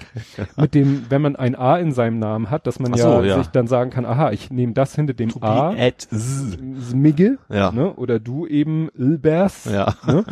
mit 0.57 0.74
dem, 0.74 1.07
wenn 1.09 1.22
man 1.22 1.37
ein 1.37 1.55
A 1.55 1.77
in 1.77 1.92
seinem 1.92 2.18
Namen 2.18 2.51
hat, 2.51 2.66
dass 2.66 2.79
man 2.81 2.94
ja, 2.94 3.03
so, 3.18 3.22
ja. 3.22 3.38
sich 3.38 3.48
dann 3.48 3.66
sagen 3.66 3.90
kann, 3.90 4.05
aha, 4.07 4.33
ich 4.33 4.51
nehme 4.51 4.72
das 4.72 4.94
hinter 4.94 5.14
dem 5.14 5.29
To 5.31 5.40
A, 5.42 5.70
at 5.77 6.01
z. 6.03 6.59
Smigge, 6.90 7.38
Ja. 7.48 7.70
ne, 7.72 7.92
oder 7.94 8.18
du 8.18 8.46
eben 8.46 8.88
Ilbers, 8.96 9.66
Ja. 9.66 9.94
ne? 10.07 10.24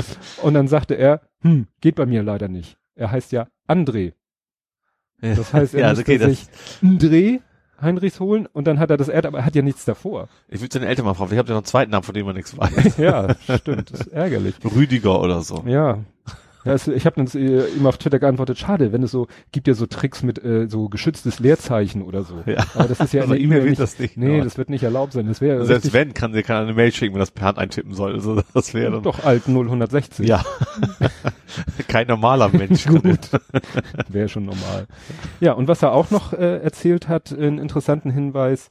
Und 0.43 0.55
dann 0.55 0.69
sagte 0.69 0.95
er, 0.95 1.21
hm, 1.43 1.67
geht 1.81 1.95
bei 1.97 2.07
mir 2.07 2.23
leider 2.23 2.49
nicht. 2.49 2.79
Er 2.95 3.11
heißt 3.11 3.33
ja 3.33 3.47
André. 3.69 4.15
Das 5.21 5.53
heißt, 5.53 5.75
er 5.75 5.81
ja, 5.81 5.89
musste 5.89 6.03
okay, 6.03 6.19
sich 6.19 6.47
André 6.83 7.41
Heinrichs 7.81 8.21
holen 8.21 8.47
und 8.53 8.67
dann 8.67 8.79
hat 8.79 8.91
er 8.91 8.97
das 8.97 9.09
Erd, 9.09 9.27
aber 9.27 9.39
er 9.39 9.45
hat 9.45 9.55
ja 9.55 9.63
nichts 9.63 9.85
davor. 9.85 10.29
ich 10.49 10.61
würde 10.61 10.73
seine 10.73 10.87
Eltern 10.87 11.05
mal 11.05 11.15
fragen. 11.15 11.33
Ich 11.33 11.39
habe 11.39 11.49
ja 11.49 11.55
noch 11.55 11.61
einen 11.61 11.67
zweiten 11.67 11.91
Namen, 11.91 12.05
von 12.05 12.15
dem 12.15 12.27
man 12.27 12.37
nichts 12.37 12.57
weiß. 12.57 12.97
ja, 12.99 13.35
stimmt, 13.59 13.93
das 13.93 14.01
ist 14.01 14.13
ärgerlich. 14.13 14.55
Rüdiger 14.65 15.21
oder 15.21 15.43
so. 15.43 15.63
Ja. 15.67 15.99
Ja, 16.65 16.73
es, 16.73 16.89
ich 16.89 17.07
habe 17.07 17.25
dann 17.25 17.41
äh, 17.41 17.65
ihm 17.69 17.87
auf 17.87 17.97
Twitter 17.97 18.19
geantwortet, 18.19 18.59
schade, 18.59 18.93
wenn 18.93 19.05
es 19.05 19.13
so, 19.13 19.29
gibt 19.53 19.69
ja 19.69 19.75
so 19.75 19.87
Tricks 19.87 20.25
mit 20.25 20.43
äh, 20.45 20.67
so 20.69 20.89
geschütztes 20.89 21.39
Leerzeichen 21.39 22.03
oder 22.03 22.25
so. 22.25 22.43
Ja. 22.45 22.67
Aber 22.75 22.89
das 22.89 22.99
ist 22.99 23.13
ja 23.13 23.23
in 23.23 23.31
Also 23.31 23.35
der 23.35 23.41
E-Mail 23.41 23.65
wird 23.67 23.79
das 23.79 24.01
nicht, 24.01 24.17
Nee, 24.17 24.41
das 24.41 24.59
wird 24.59 24.69
nicht 24.69 24.83
erlaubt 24.83 25.13
sein. 25.13 25.29
Das 25.29 25.41
wäre 25.41 25.65
Selbst 25.65 25.93
wenn, 25.93 26.13
kann 26.13 26.33
sie 26.33 26.43
kann 26.43 26.65
eine 26.65 26.75
Mail 26.75 26.91
schicken, 26.93 27.15
wenn 27.15 27.21
das 27.21 27.31
per 27.31 27.47
Hand 27.47 27.59
eintippen 27.59 27.95
soll. 27.95 28.15
Also 28.15 28.43
das 28.55 28.75
wäre 28.75 28.91
dann 28.91 29.03
doch 29.05 29.25
alt 29.25 29.47
0160. 29.47 30.27
ja 30.27 30.45
kein 31.89 32.07
normaler 32.07 32.49
Mensch. 32.49 32.87
Gut. 32.89 33.31
Wäre 34.09 34.29
schon 34.29 34.45
normal. 34.47 34.87
Ja, 35.41 35.53
und 35.53 35.69
was 35.69 35.83
er 35.83 35.93
auch 35.93 36.11
noch 36.11 36.33
äh, 36.33 36.59
erzählt 36.59 37.09
hat, 37.09 37.33
einen 37.33 37.59
interessanten 37.59 38.11
Hinweis, 38.11 38.71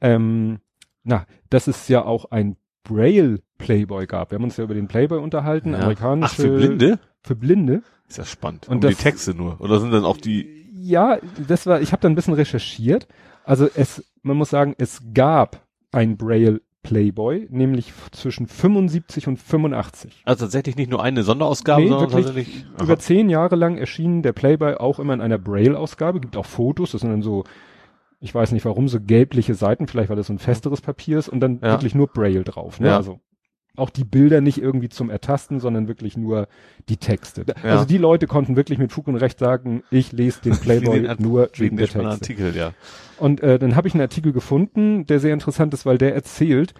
ähm, 0.00 0.60
na, 1.02 1.26
dass 1.50 1.66
es 1.66 1.88
ja 1.88 2.04
auch 2.04 2.26
ein 2.30 2.56
Braille 2.82 3.40
Playboy 3.58 4.06
gab. 4.06 4.30
Wir 4.30 4.36
haben 4.36 4.44
uns 4.44 4.56
ja 4.56 4.64
über 4.64 4.74
den 4.74 4.88
Playboy 4.88 5.18
unterhalten, 5.18 5.72
Ja. 5.72 5.80
amerikanische. 5.80 6.26
Ach, 6.34 6.36
für 6.36 6.56
Blinde? 6.56 6.98
Für 7.22 7.36
Blinde. 7.36 7.82
Ist 8.08 8.18
ja 8.18 8.24
spannend. 8.24 8.68
Und 8.68 8.76
um 8.76 8.80
die 8.82 8.88
das- 8.88 8.98
Texte 8.98 9.34
nur. 9.34 9.60
Oder 9.60 9.80
sind 9.80 9.90
dann 9.92 10.04
auch 10.04 10.18
die 10.18 10.68
Ja, 10.74 11.18
das 11.48 11.66
war, 11.66 11.80
ich 11.80 11.92
habe 11.92 12.02
da 12.02 12.08
ein 12.08 12.14
bisschen 12.14 12.34
recherchiert. 12.34 13.06
Also 13.44 13.68
es, 13.74 14.04
man 14.22 14.36
muss 14.36 14.50
sagen, 14.50 14.74
es 14.76 15.00
gab 15.14 15.62
ein 15.92 16.16
Braille 16.18 16.60
Playboy, 16.84 17.48
nämlich 17.50 17.92
zwischen 18.12 18.46
75 18.46 19.26
und 19.26 19.38
85. 19.38 20.22
Also 20.24 20.44
tatsächlich 20.44 20.76
nicht 20.76 20.90
nur 20.90 21.02
eine 21.02 21.24
Sonderausgabe, 21.24 21.82
Nee, 21.82 21.88
sondern 21.88 22.12
wirklich 22.12 22.26
tatsächlich 22.26 22.66
aha. 22.76 22.84
Über 22.84 22.98
zehn 23.00 23.28
Jahre 23.28 23.56
lang 23.56 23.76
erschien 23.76 24.22
der 24.22 24.32
Playboy 24.32 24.74
auch 24.76 25.00
immer 25.00 25.14
in 25.14 25.20
einer 25.20 25.38
Braille-Ausgabe, 25.38 26.20
gibt 26.20 26.36
auch 26.36 26.46
Fotos, 26.46 26.92
das 26.92 27.00
sind 27.00 27.10
dann 27.10 27.22
so, 27.22 27.42
ich 28.20 28.32
weiß 28.32 28.52
nicht 28.52 28.64
warum, 28.64 28.86
so 28.86 29.00
gelbliche 29.00 29.54
Seiten, 29.54 29.88
vielleicht 29.88 30.10
weil 30.10 30.16
das 30.16 30.28
so 30.28 30.32
ein 30.32 30.38
festeres 30.38 30.80
Papier 30.80 31.18
ist 31.18 31.28
und 31.28 31.40
dann 31.40 31.56
Ja. 31.60 31.72
wirklich 31.72 31.94
nur 31.96 32.06
Braille 32.06 32.44
drauf. 32.44 32.78
Ne? 32.78 32.88
Ja. 32.88 32.96
Also 32.96 33.18
auch 33.76 33.90
die 33.90 34.04
Bilder 34.04 34.40
nicht 34.40 34.58
irgendwie 34.58 34.88
zum 34.88 35.10
Ertasten, 35.10 35.60
sondern 35.60 35.88
wirklich 35.88 36.16
nur 36.16 36.48
die 36.88 36.96
Texte. 36.96 37.44
Ja. 37.46 37.70
Also 37.70 37.84
die 37.84 37.98
Leute 37.98 38.26
konnten 38.26 38.56
wirklich 38.56 38.78
mit 38.78 38.92
Fug 38.92 39.08
und 39.08 39.16
Recht 39.16 39.38
sagen, 39.38 39.82
ich 39.90 40.12
lese 40.12 40.40
den 40.42 40.56
Playboy 40.60 41.02
Den 41.02 41.16
nur 41.18 41.50
wegen 41.54 41.76
der 41.76 41.88
Texte. 41.88 42.08
Artikel, 42.08 42.56
ja. 42.56 42.72
Und 43.18 43.40
äh, 43.42 43.58
dann 43.58 43.76
habe 43.76 43.88
ich 43.88 43.94
einen 43.94 44.02
Artikel 44.02 44.32
gefunden, 44.32 45.06
der 45.06 45.20
sehr 45.20 45.34
interessant 45.34 45.74
ist, 45.74 45.86
weil 45.86 45.98
der 45.98 46.14
erzählt, 46.14 46.74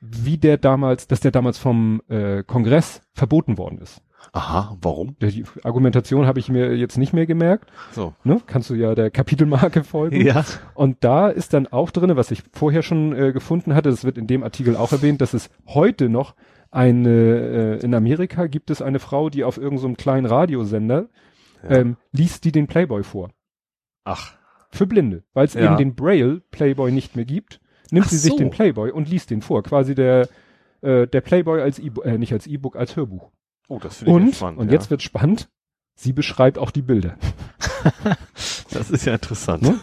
wie 0.00 0.38
der 0.38 0.56
damals, 0.56 1.06
dass 1.06 1.20
der 1.20 1.32
damals 1.32 1.58
vom 1.58 2.02
äh, 2.08 2.42
Kongress 2.44 3.02
verboten 3.14 3.58
worden 3.58 3.78
ist. 3.78 4.00
Aha, 4.32 4.76
warum? 4.82 5.16
Die 5.20 5.44
Argumentation 5.64 6.26
habe 6.26 6.38
ich 6.38 6.48
mir 6.48 6.76
jetzt 6.76 6.98
nicht 6.98 7.12
mehr 7.12 7.26
gemerkt. 7.26 7.70
So. 7.92 8.14
Ne? 8.24 8.40
Kannst 8.46 8.68
du 8.70 8.74
ja 8.74 8.94
der 8.94 9.10
Kapitelmarke 9.10 9.84
folgen. 9.84 10.20
Ja. 10.20 10.44
Und 10.74 10.98
da 11.04 11.28
ist 11.28 11.54
dann 11.54 11.66
auch 11.68 11.90
drinne, 11.90 12.16
was 12.16 12.30
ich 12.30 12.42
vorher 12.52 12.82
schon 12.82 13.14
äh, 13.14 13.32
gefunden 13.32 13.74
hatte, 13.74 13.90
das 13.90 14.04
wird 14.04 14.18
in 14.18 14.26
dem 14.26 14.42
Artikel 14.42 14.76
auch 14.76 14.92
erwähnt, 14.92 15.20
dass 15.20 15.34
es 15.34 15.50
heute 15.66 16.08
noch 16.08 16.34
eine, 16.70 17.08
äh, 17.80 17.84
in 17.84 17.94
Amerika 17.94 18.46
gibt 18.46 18.70
es 18.70 18.82
eine 18.82 18.98
Frau, 18.98 19.30
die 19.30 19.44
auf 19.44 19.56
irgendeinem 19.56 19.92
so 19.92 19.96
kleinen 19.96 20.26
Radiosender 20.26 21.08
Ja. 21.62 21.70
ähm, 21.78 21.96
liest 22.12 22.44
die 22.44 22.52
den 22.52 22.66
Playboy 22.66 23.02
vor. 23.04 23.30
Ach. 24.04 24.34
Für 24.70 24.86
Blinde. 24.86 25.22
Weil 25.32 25.46
es 25.46 25.54
Ja. 25.54 25.64
eben 25.66 25.76
den 25.78 25.94
Braille 25.94 26.42
Playboy 26.50 26.92
nicht 26.92 27.16
mehr 27.16 27.24
gibt, 27.24 27.60
nimmt 27.90 28.06
Ach 28.06 28.10
sie 28.10 28.18
sich 28.18 28.32
so. 28.32 28.36
den 28.38 28.50
Playboy 28.50 28.90
und 28.90 29.08
liest 29.08 29.30
den 29.30 29.40
vor. 29.40 29.62
Quasi 29.62 29.94
der, 29.94 30.28
äh, 30.82 31.06
der 31.06 31.20
Playboy 31.22 31.62
als 31.62 31.78
E-Book, 31.78 32.04
äh, 32.04 32.18
nicht 32.18 32.32
als 32.34 32.46
E-Book, 32.46 32.76
als 32.76 32.94
Hörbuch. 32.96 33.30
Oh, 33.68 33.78
das 33.78 33.98
finde 33.98 34.28
ich 34.28 34.36
spannend. 34.36 34.58
und 34.58 34.66
ja. 34.68 34.72
jetzt 34.72 34.90
wird 34.90 35.02
spannend, 35.02 35.48
sie 35.94 36.12
beschreibt 36.12 36.58
auch 36.58 36.70
die 36.70 36.82
Bilder. 36.82 37.16
Das 38.70 38.90
ist 38.90 39.06
ja 39.06 39.14
interessant. 39.14 39.62
Ne? 39.62 39.78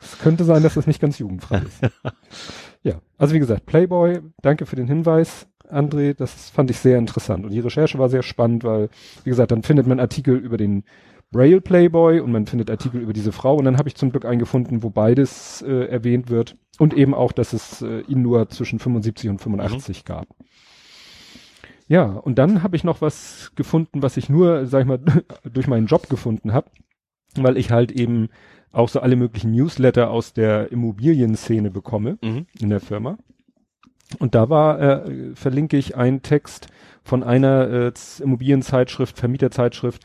Es 0.00 0.18
könnte 0.18 0.44
sein, 0.44 0.62
dass 0.62 0.74
das 0.74 0.86
nicht 0.86 1.00
ganz 1.00 1.18
jugendfrei 1.18 1.58
ist. 1.58 1.80
ja, 2.82 3.00
also 3.18 3.34
wie 3.34 3.38
gesagt, 3.38 3.66
Playboy, 3.66 4.20
danke 4.42 4.66
für 4.66 4.76
den 4.76 4.88
Hinweis, 4.88 5.46
André, 5.70 6.14
das 6.14 6.50
fand 6.50 6.70
ich 6.70 6.78
sehr 6.78 6.98
interessant. 6.98 7.44
Und 7.44 7.52
die 7.52 7.60
Recherche 7.60 7.98
war 7.98 8.08
sehr 8.08 8.22
spannend, 8.22 8.64
weil, 8.64 8.88
wie 9.24 9.30
gesagt, 9.30 9.52
dann 9.52 9.62
findet 9.62 9.86
man 9.86 10.00
Artikel 10.00 10.36
über 10.36 10.56
den 10.56 10.84
Braille 11.30 11.60
Playboy 11.60 12.20
und 12.20 12.30
man 12.30 12.46
findet 12.46 12.70
Artikel 12.70 13.00
über 13.00 13.12
diese 13.12 13.32
Frau 13.32 13.56
und 13.56 13.64
dann 13.64 13.78
habe 13.78 13.88
ich 13.88 13.96
zum 13.96 14.10
Glück 14.10 14.24
einen 14.24 14.38
gefunden, 14.38 14.82
wo 14.82 14.90
beides 14.90 15.62
äh, 15.62 15.86
erwähnt 15.86 16.30
wird 16.30 16.56
und 16.78 16.94
eben 16.94 17.14
auch, 17.14 17.32
dass 17.32 17.52
es 17.52 17.82
äh, 17.82 18.00
ihn 18.02 18.22
nur 18.22 18.48
zwischen 18.48 18.78
75 18.78 19.30
und 19.30 19.40
85 19.40 20.04
gab. 20.04 20.28
Ja, 21.88 22.04
und 22.04 22.36
dann 22.38 22.62
habe 22.62 22.76
ich 22.76 22.84
noch 22.84 23.00
was 23.00 23.52
gefunden, 23.54 24.02
was 24.02 24.16
ich 24.16 24.28
nur, 24.28 24.66
sag 24.66 24.80
ich 24.80 24.86
mal, 24.86 24.98
durch 25.52 25.68
meinen 25.68 25.86
Job 25.86 26.08
gefunden 26.08 26.52
habe, 26.52 26.70
weil 27.36 27.56
ich 27.56 27.70
halt 27.70 27.92
eben 27.92 28.28
auch 28.72 28.88
so 28.88 29.00
alle 29.00 29.16
möglichen 29.16 29.52
Newsletter 29.52 30.10
aus 30.10 30.32
der 30.32 30.70
Immobilienszene 30.72 31.70
bekomme 31.70 32.18
Mhm. 32.22 32.46
in 32.60 32.70
der 32.70 32.80
Firma. 32.80 33.18
Und 34.18 34.34
da 34.34 34.48
war, 34.48 34.80
äh, 34.80 35.34
verlinke 35.34 35.76
ich 35.76 35.96
einen 35.96 36.22
Text 36.22 36.68
von 37.02 37.22
einer 37.22 37.68
äh, 37.70 37.92
Immobilienzeitschrift, 38.22 39.18
Vermieterzeitschrift, 39.18 40.02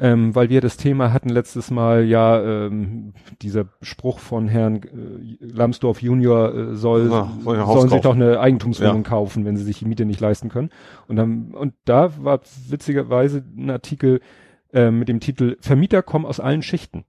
ähm, 0.00 0.34
weil 0.34 0.48
wir 0.48 0.62
das 0.62 0.78
Thema 0.78 1.12
hatten 1.12 1.28
letztes 1.28 1.70
Mal, 1.70 2.04
ja, 2.04 2.42
ähm, 2.42 3.12
dieser 3.42 3.66
Spruch 3.82 4.18
von 4.18 4.48
Herrn 4.48 4.76
äh, 4.82 5.44
Lambsdorff 5.44 6.00
Junior 6.00 6.54
äh, 6.54 6.74
soll, 6.74 7.10
Ja, 7.10 7.30
soll 7.44 7.56
sollen 7.66 7.88
sich 7.90 8.00
kaufen. 8.00 8.02
doch 8.02 8.14
eine 8.14 8.40
Eigentumswohnung 8.40 9.02
Ja. 9.04 9.08
kaufen, 9.08 9.44
wenn 9.44 9.56
sie 9.58 9.64
sich 9.64 9.78
die 9.80 9.84
Miete 9.84 10.06
nicht 10.06 10.20
leisten 10.20 10.48
können. 10.48 10.70
Und 11.06 11.16
dann, 11.16 11.52
und 11.52 11.74
da 11.84 12.12
war 12.24 12.40
witzigerweise 12.68 13.44
ein 13.56 13.68
Artikel 13.70 14.20
äh, 14.72 14.90
mit 14.90 15.08
dem 15.08 15.20
Titel 15.20 15.56
Vermieter 15.60 16.02
kommen 16.02 16.24
aus 16.24 16.40
allen 16.40 16.62
Schichten. 16.62 17.04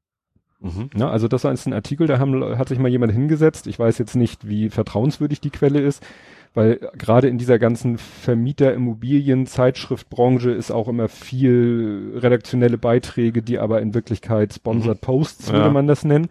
Mhm. 0.60 0.90
Ne? 0.94 1.10
Also 1.10 1.28
das 1.28 1.44
ist 1.46 1.66
ein 1.68 1.74
Artikel, 1.74 2.08
da 2.08 2.20
haben, 2.20 2.44
hat 2.58 2.68
sich 2.70 2.78
mal 2.78 2.90
jemand 2.90 3.14
hingesetzt. 3.14 3.68
Ich 3.68 3.80
weiß 3.80 3.98
jetzt 4.00 4.16
nicht, 4.16 4.48
wie 4.48 4.70
vertrauenswürdig 4.70 5.40
die 5.42 5.50
Quelle 5.50 5.80
ist, 5.80 6.04
weil 6.54 6.80
gerade 6.98 7.28
in 7.30 7.38
dieser 7.38 7.60
ganzen 7.60 7.98
Vermieter, 7.98 8.74
Immobilien, 8.74 9.46
Zeitschriftbranche 9.48 10.52
ist 10.52 10.72
auch 10.72 10.88
immer 10.88 11.08
viel 11.08 12.14
redaktionelle 12.18 12.78
Beiträge, 12.78 13.42
die 13.42 13.58
aber 13.60 13.82
in 13.82 13.94
Wirklichkeit 13.94 14.54
Sponsored 14.54 15.02
Posts 15.02 15.48
Ja. 15.48 15.54
würde 15.54 15.70
man 15.70 15.88
das 15.88 16.04
nennen. 16.04 16.28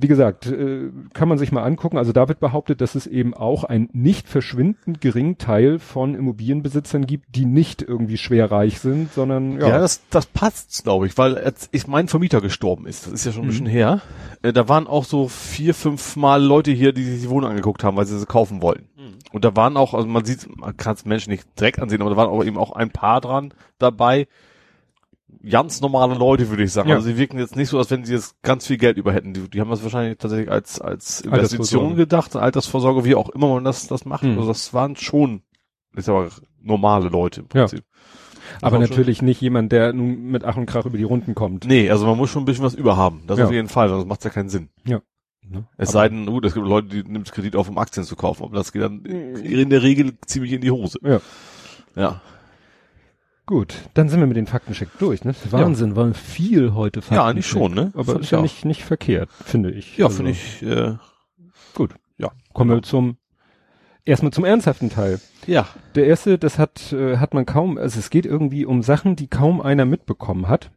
Wie 0.00 0.08
gesagt, 0.08 0.46
äh, 0.46 0.90
kann 1.14 1.28
man 1.28 1.38
sich 1.38 1.52
mal 1.52 1.62
angucken. 1.62 1.98
Also 1.98 2.10
da 2.12 2.26
wird 2.26 2.40
behauptet, 2.40 2.80
dass 2.80 2.96
es 2.96 3.06
eben 3.06 3.32
auch 3.32 3.62
ein 3.62 3.88
nicht 3.92 4.28
verschwindend 4.28 5.00
geringen 5.00 5.38
Teil 5.38 5.78
von 5.78 6.16
Immobilienbesitzern 6.16 7.06
gibt, 7.06 7.36
die 7.36 7.44
nicht 7.44 7.82
irgendwie 7.82 8.16
schwer 8.16 8.50
reich 8.50 8.80
sind, 8.80 9.12
sondern 9.12 9.60
Ja, 9.60 9.68
ja, 9.68 9.78
das, 9.78 10.02
das 10.10 10.26
passt, 10.26 10.82
glaube 10.82 11.06
ich, 11.06 11.16
weil 11.16 11.38
als 11.38 11.68
ich 11.70 11.86
mein 11.86 12.08
Vermieter 12.08 12.40
gestorben 12.40 12.86
ist, 12.88 13.06
das 13.06 13.12
ist 13.12 13.26
ja 13.26 13.30
schon 13.32 13.42
ein 13.42 13.46
Mhm. 13.46 13.50
bisschen 13.50 13.66
her, 13.66 14.00
äh, 14.42 14.52
da 14.52 14.68
waren 14.68 14.88
auch 14.88 15.04
so 15.04 15.28
vier, 15.28 15.74
fünf 15.74 16.16
Mal 16.16 16.42
Leute 16.42 16.72
hier, 16.72 16.92
die 16.92 17.04
sich 17.04 17.22
die 17.22 17.30
Wohnung 17.30 17.50
angeguckt 17.50 17.84
haben, 17.84 17.96
weil 17.96 18.06
sie 18.06 18.18
sie 18.18 18.26
kaufen 18.26 18.60
wollten. 18.62 18.88
Und 19.32 19.44
da 19.44 19.54
waren 19.56 19.76
auch, 19.76 19.92
also 19.94 20.06
man 20.08 20.24
sieht, 20.24 20.48
man 20.56 20.76
kann 20.76 20.94
es 20.94 21.04
Menschen 21.04 21.30
nicht 21.30 21.44
direkt 21.60 21.80
ansehen, 21.80 22.00
aber 22.00 22.10
da 22.10 22.16
waren 22.16 22.30
auch 22.30 22.44
eben 22.44 22.56
auch 22.56 22.72
ein 22.72 22.90
paar 22.90 23.20
dran 23.20 23.52
dabei. 23.78 24.26
Ganz 25.48 25.80
normale 25.82 26.14
Leute, 26.14 26.48
würde 26.48 26.62
ich 26.64 26.72
sagen. 26.72 26.88
Ja. 26.88 26.96
Also 26.96 27.08
sie 27.08 27.18
wirken 27.18 27.38
jetzt 27.38 27.54
nicht 27.54 27.68
so, 27.68 27.78
als 27.78 27.90
wenn 27.90 28.04
sie 28.04 28.14
jetzt 28.14 28.40
ganz 28.42 28.66
viel 28.66 28.78
Geld 28.78 28.96
über 28.96 29.12
hätten. 29.12 29.34
Die, 29.34 29.48
die 29.48 29.60
haben 29.60 29.68
das 29.70 29.82
wahrscheinlich 29.82 30.16
tatsächlich 30.18 30.50
als, 30.50 30.80
als 30.80 31.20
Investition 31.20 31.96
gedacht, 31.96 32.34
Altersvorsorge, 32.34 33.04
wie 33.04 33.14
auch 33.14 33.28
immer 33.28 33.48
man 33.48 33.64
das, 33.64 33.86
das 33.86 34.04
macht. 34.06 34.22
Mhm. 34.24 34.36
Also 34.38 34.48
das 34.48 34.72
waren 34.72 34.96
schon, 34.96 35.42
ist 35.94 36.08
aber 36.08 36.30
normale 36.62 37.08
Leute 37.08 37.40
im 37.42 37.46
Ja. 37.54 37.66
Prinzip. 37.66 37.84
aber 38.62 38.78
auch 38.78 38.80
schon- 38.80 38.90
natürlich 38.90 39.20
nicht 39.20 39.40
jemand, 39.42 39.70
der 39.70 39.92
nun 39.92 40.22
mit 40.30 40.44
Ach 40.44 40.56
und 40.56 40.64
Krach 40.66 40.86
über 40.86 40.96
die 40.96 41.04
Runden 41.04 41.34
kommt. 41.34 41.66
Nee, 41.66 41.90
also 41.90 42.06
man 42.06 42.16
muss 42.16 42.30
schon 42.30 42.42
ein 42.42 42.46
bisschen 42.46 42.64
was 42.64 42.74
überhaben. 42.74 43.22
Das 43.26 43.38
Ja. 43.38 43.44
auf 43.44 43.52
jeden 43.52 43.68
Fall, 43.68 43.90
sonst 43.90 44.06
macht 44.06 44.24
ja 44.24 44.30
keinen 44.30 44.48
Sinn. 44.48 44.70
Ne? 44.84 45.02
Es 45.76 45.92
sei 45.92 46.08
denn, 46.08 46.26
gut, 46.26 46.44
es 46.44 46.54
gibt 46.54 46.66
Leute, 46.66 46.88
die 46.88 47.02
nimmt 47.10 47.30
Kredit 47.32 47.56
auf, 47.56 47.68
um 47.68 47.78
Aktien 47.78 48.04
zu 48.04 48.16
kaufen, 48.16 48.44
aber 48.44 48.56
das 48.56 48.72
geht 48.72 48.82
dann 48.82 49.02
Mhm. 49.02 49.36
in 49.44 49.70
der 49.70 49.82
Regel 49.82 50.12
ziemlich 50.26 50.52
in 50.52 50.60
die 50.60 50.70
Hose. 50.70 50.98
Ja. 51.02 51.20
Ja. 51.96 52.20
Gut, 53.46 53.74
dann 53.94 54.10
sind 54.10 54.20
wir 54.20 54.26
mit 54.26 54.36
den 54.36 54.46
Faktencheck 54.46 54.90
durch. 54.98 55.24
Ne? 55.24 55.34
Wahnsinn, 55.50 55.96
war 55.96 56.12
viel 56.12 56.74
heute 56.74 57.00
Ja, 57.10 57.24
eigentlich 57.26 57.46
schon, 57.46 57.72
ne? 57.72 57.92
Aber 57.94 58.04
Fand 58.04 58.20
ist 58.20 58.30
ja 58.30 58.42
nicht, 58.42 58.66
nicht 58.66 58.84
verkehrt, 58.84 59.30
finde 59.44 59.70
ich. 59.70 59.96
Ja, 59.96 60.06
Also, 60.06 60.16
finde 60.18 60.32
ich, 60.32 60.62
äh, 60.62 60.96
Gut. 61.74 61.94
Ja. 62.18 62.30
Kommen 62.52 62.70
wir 62.70 62.82
zum, 62.82 63.16
erstmal 64.04 64.32
zum 64.32 64.44
ernsthaften 64.44 64.90
Teil. 64.90 65.18
ja. 65.46 65.66
Der 65.94 66.06
erste, 66.06 66.36
das 66.38 66.58
hat, 66.58 66.92
äh, 66.92 67.16
hat 67.16 67.32
man 67.32 67.46
kaum, 67.46 67.78
also 67.78 67.98
es 67.98 68.10
geht 68.10 68.26
irgendwie 68.26 68.66
um 68.66 68.82
Sachen, 68.82 69.16
die 69.16 69.28
kaum 69.28 69.60
einer 69.62 69.86
mitbekommen 69.86 70.48
hat. 70.48 70.70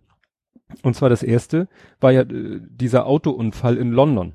Und 0.82 0.96
zwar 0.96 1.10
das 1.10 1.24
erste 1.24 1.68
war 2.00 2.12
ja 2.12 2.22
äh, 2.22 2.62
dieser 2.70 3.06
Autounfall 3.06 3.76
in 3.76 3.92
London, 3.92 4.32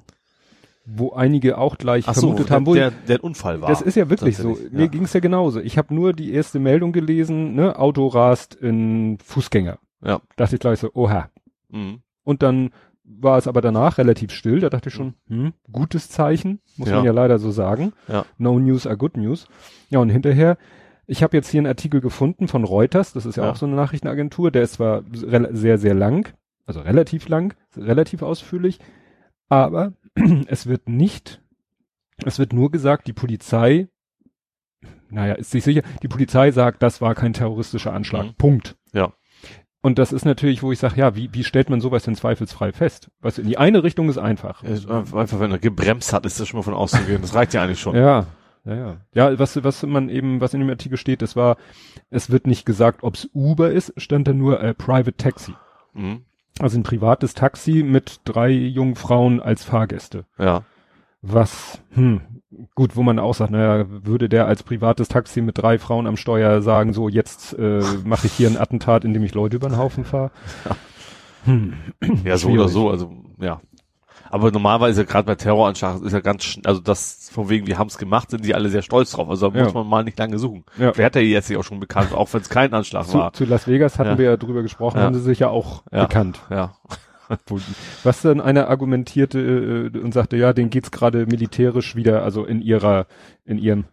wo 0.87 1.13
einige 1.13 1.59
auch 1.59 1.79
gleich 1.79 2.05
Ach 2.07 2.15
so, 2.15 2.29
vermutet 2.29 2.49
der, 2.49 2.57
haben, 2.57 2.67
wo 2.67 2.75
der, 2.75 2.93
der 3.09 3.23
Unfall 3.25 3.61
war. 3.61 3.69
Das 3.69 3.83
ist 3.83 3.97
ja 3.97 4.09
wirklich 4.09 4.37
so. 4.37 4.57
Mir 4.71 4.83
ja. 4.83 4.87
ging's 4.87 5.13
ja 5.13 5.21
genauso. 5.21 5.61
Ich 5.61 5.77
habe 5.79 5.93
nur 5.93 6.13
die 6.13 6.33
erste 6.33 6.61
Meldung 6.61 6.93
gelesen, 6.93 7.55
ne, 7.55 7.79
Auto 7.79 8.07
rast 8.07 8.55
in 8.55 9.19
Fußgänger. 9.25 9.79
Ja. 10.05 10.21
Dachte 10.37 10.55
ich 10.57 10.61
gleich 10.61 10.79
so, 10.79 10.91
oha. 10.95 11.29
Mhm. 11.71 12.01
Und 12.23 12.43
dann 12.43 12.71
war 13.03 13.39
es 13.39 13.49
aber 13.49 13.61
danach 13.61 13.99
relativ 13.99 14.31
still. 14.33 14.61
Da 14.61 14.71
dachte 14.71 14.89
ich 14.89 14.95
schon, 14.95 15.15
hm, 15.29 15.53
gutes 15.71 16.09
Zeichen, 16.09 16.61
muss 16.77 16.89
Ja. 16.89 16.97
man 16.97 17.05
ja 17.05 17.13
leider 17.13 17.39
so 17.39 17.51
sagen. 17.51 17.93
Ja. 18.09 18.25
No 18.39 18.59
news 18.59 18.87
are 18.87 18.97
good 18.97 19.17
news. 19.17 19.49
Ja, 19.91 19.99
und 19.99 20.11
hinterher, 20.11 20.57
ich 21.07 21.23
habe 21.23 21.37
jetzt 21.37 21.49
hier 21.51 21.61
einen 21.61 21.69
Artikel 21.69 22.01
gefunden 22.01 22.49
von 22.49 22.65
Reuters, 22.65 23.13
das 23.13 23.27
ist 23.27 23.37
ja, 23.37 23.45
Ja. 23.45 23.51
auch 23.51 23.57
so 23.57 23.67
eine 23.67 23.77
Nachrichtenagentur, 23.77 24.51
der 24.51 24.63
ist 24.63 24.75
zwar 24.75 25.03
sehr, 25.13 25.79
sehr 25.79 25.95
lang, 25.95 26.33
also 26.65 26.81
relativ 26.81 27.29
lang, 27.29 27.55
relativ 27.77 28.23
ausführlich, 28.23 28.81
aber 29.49 29.93
es 30.49 30.67
wird 30.67 30.89
nicht, 30.89 31.43
es 32.25 32.39
wird 32.39 32.53
nur 32.53 32.71
gesagt, 32.71 33.07
die 33.07 33.13
Polizei, 33.13 33.89
naja, 35.11 35.35
ist 35.35 35.51
sich 35.51 35.65
sicher, 35.65 35.83
die 36.03 36.09
Polizei 36.09 36.51
sagt, 36.51 36.83
das 36.83 37.01
war 37.01 37.15
kein 37.15 37.33
terroristischer 37.33 37.93
Anschlag. 37.93 38.27
Mhm. 38.27 38.35
Punkt. 38.35 38.77
Ja. 38.93 39.13
Und 39.83 40.01
das 40.01 40.13
ist 40.13 40.25
natürlich, 40.25 40.65
wo 40.65 40.73
ich 40.73 40.81
sage, 40.81 40.97
ja, 40.97 41.15
wie, 41.15 41.33
wie 41.33 41.45
stellt 41.45 41.71
man 41.71 41.81
sowas 41.81 42.03
denn 42.03 42.17
zweifelsfrei 42.17 42.73
fest? 42.73 43.09
Weißt 43.21 43.39
du, 43.39 43.43
in 43.43 43.49
die 43.49 43.59
eine 43.59 43.85
Richtung 43.85 44.09
ist 44.09 44.19
einfach. 44.19 44.65
Ist 44.65 44.91
Einfach, 44.91 45.39
wenn 45.39 45.53
er 45.53 45.59
gebremst 45.59 46.13
hat, 46.13 46.27
ist 46.27 46.41
das 46.41 46.49
schon 46.49 46.59
mal 46.59 46.65
von 46.65 46.75
auszugehen. 46.75 47.23
Das 47.23 47.35
reicht 47.35 47.55
ja 47.55 47.63
eigentlich 47.63 47.81
schon. 47.81 47.95
Ja, 47.97 48.27
ja, 48.65 48.75
ja. 48.75 48.97
Ja, 49.15 49.39
was, 49.39 49.63
was 49.63 49.85
man 49.85 50.09
eben, 50.09 50.41
was 50.41 50.55
in 50.55 50.61
dem 50.61 50.71
Artikel 50.71 50.99
steht, 50.99 51.23
das 51.23 51.37
war, 51.37 51.57
es 52.11 52.31
wird 52.31 52.49
nicht 52.49 52.67
gesagt, 52.67 53.05
ob's 53.05 53.29
Uber 53.33 53.71
ist, 53.71 53.93
stand 53.97 54.27
da 54.27 54.33
nur 54.33 54.61
äh, 54.61 54.75
Private 54.75 55.17
Taxi. 55.17 55.55
Mhm. 55.95 56.25
Also 56.59 56.79
ein 56.79 56.83
privates 56.83 57.35
Taxi 57.35 57.83
mit 57.83 58.21
drei 58.25 58.51
jungen 58.51 58.97
Frauen 58.97 59.41
als 59.41 59.65
Fahrgäste. 59.65 60.25
Ja. 60.39 60.63
Was, 61.21 61.81
hm, 61.91 62.21
gut, 62.75 62.97
wo 62.97 63.03
man 63.03 63.19
auch 63.19 63.35
sagt, 63.35 63.51
naja, 63.51 63.87
würde 63.89 64.29
der 64.29 64.47
als 64.47 64.63
privates 64.63 65.09
Taxi 65.09 65.43
mit 65.43 65.59
drei 65.59 65.79
Frauen 65.79 66.07
am 66.07 66.17
Steuer 66.17 66.63
sagen, 66.63 66.93
so 66.93 67.09
jetzt 67.09 67.59
äh, 67.59 67.83
mache 68.05 68.27
ich 68.27 68.33
hier 68.33 68.49
ein 68.49 68.57
Attentat, 68.57 69.05
indem 69.05 69.25
ich 69.25 69.35
Leute 69.35 69.57
über 69.57 69.69
den 69.69 69.77
Haufen 69.79 70.05
fahre. 70.05 70.31
Hm. 71.45 71.75
Ja, 72.25 72.37
so 72.37 72.49
Schwierig. 72.49 72.61
oder 72.61 72.69
so, 72.69 72.91
also, 72.91 73.13
ja. 73.39 73.61
Aber 74.31 74.51
normalerweise 74.51 75.05
gerade 75.07 75.25
bei 75.27 75.35
Terroranschlag 75.35 76.03
ist 76.03 76.13
ja 76.13 76.21
ganz, 76.21 76.59
also 76.65 76.81
das 76.81 77.31
von 77.33 77.49
wegen, 77.49 77.67
wir 77.67 77.79
haben 77.79 77.89
es 77.89 77.99
gemacht, 77.99 78.31
sind 78.31 78.45
die 78.45 78.55
alle 78.55 78.69
sehr 78.69 78.83
stolz 78.83 79.13
drauf. 79.13 79.29
Also 79.31 79.51
da 79.51 79.59
Ja. 79.59 79.65
muss 79.65 79.75
man 79.75 79.87
mal 79.87 80.05
nicht 80.05 80.19
lange 80.19 80.39
suchen. 80.39 80.65
Ja. 80.79 80.93
Wer 80.97 81.07
hat 81.07 81.15
ja 81.17 81.23
jetzt 81.23 81.47
sich 81.49 81.57
auch 81.57 81.65
schon 81.65 81.81
bekannt, 81.81 82.13
auch 82.13 82.33
wenn 82.33 82.41
es 82.41 82.49
kein 82.49 82.73
Anschlag 82.75 83.07
Zu, 83.07 83.19
war. 83.19 83.33
zu 83.33 83.45
Las 83.45 83.67
Vegas 83.69 83.99
hatten 83.99 84.11
Ja. 84.11 84.19
wir 84.19 84.25
ja 84.27 84.37
drüber 84.37 84.63
gesprochen, 84.63 85.01
haben 85.01 85.15
sie 85.15 85.21
sich 85.21 85.39
ja 85.41 85.49
auch 85.49 85.83
bekannt. 85.91 86.41
Ja. 86.51 86.75
Was 88.05 88.23
dann 88.23 88.41
einer 88.41 88.69
argumentierte 88.69 89.91
äh, 89.93 89.99
und 89.99 90.13
sagte, 90.15 90.37
ja, 90.37 90.53
denen 90.53 90.71
geht's 90.71 90.91
gerade 90.93 91.27
militärisch 91.27 91.97
wieder, 91.97 92.23
also 92.23 92.45
in 92.45 92.63
ihrer, 92.63 93.07
in 93.45 93.59
ihrem 93.59 93.85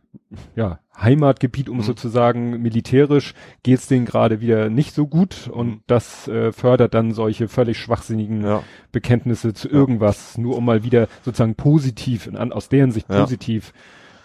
ja, 0.55 0.79
Heimatgebiet, 0.95 1.69
um 1.69 1.77
Mhm. 1.77 1.81
sozusagen 1.83 2.61
militärisch, 2.61 3.33
geht's 3.63 3.87
denen 3.87 4.05
gerade 4.05 4.41
wieder 4.41 4.69
nicht 4.69 4.93
so 4.93 5.07
gut 5.07 5.47
und 5.51 5.67
Mhm. 5.67 5.81
das 5.87 6.27
äh, 6.27 6.51
fördert 6.51 6.93
dann 6.93 7.11
solche 7.13 7.47
völlig 7.47 7.77
schwachsinnigen 7.79 8.43
Ja. 8.43 8.63
Bekenntnisse 8.91 9.53
zu 9.53 9.69
irgendwas, 9.69 10.37
nur 10.37 10.57
um 10.57 10.65
mal 10.65 10.83
wieder 10.83 11.07
sozusagen 11.23 11.55
positiv, 11.55 12.27
in, 12.27 12.37
aus 12.37 12.69
deren 12.69 12.91
Sicht 12.91 13.09
Ja. 13.09 13.21
positiv 13.21 13.73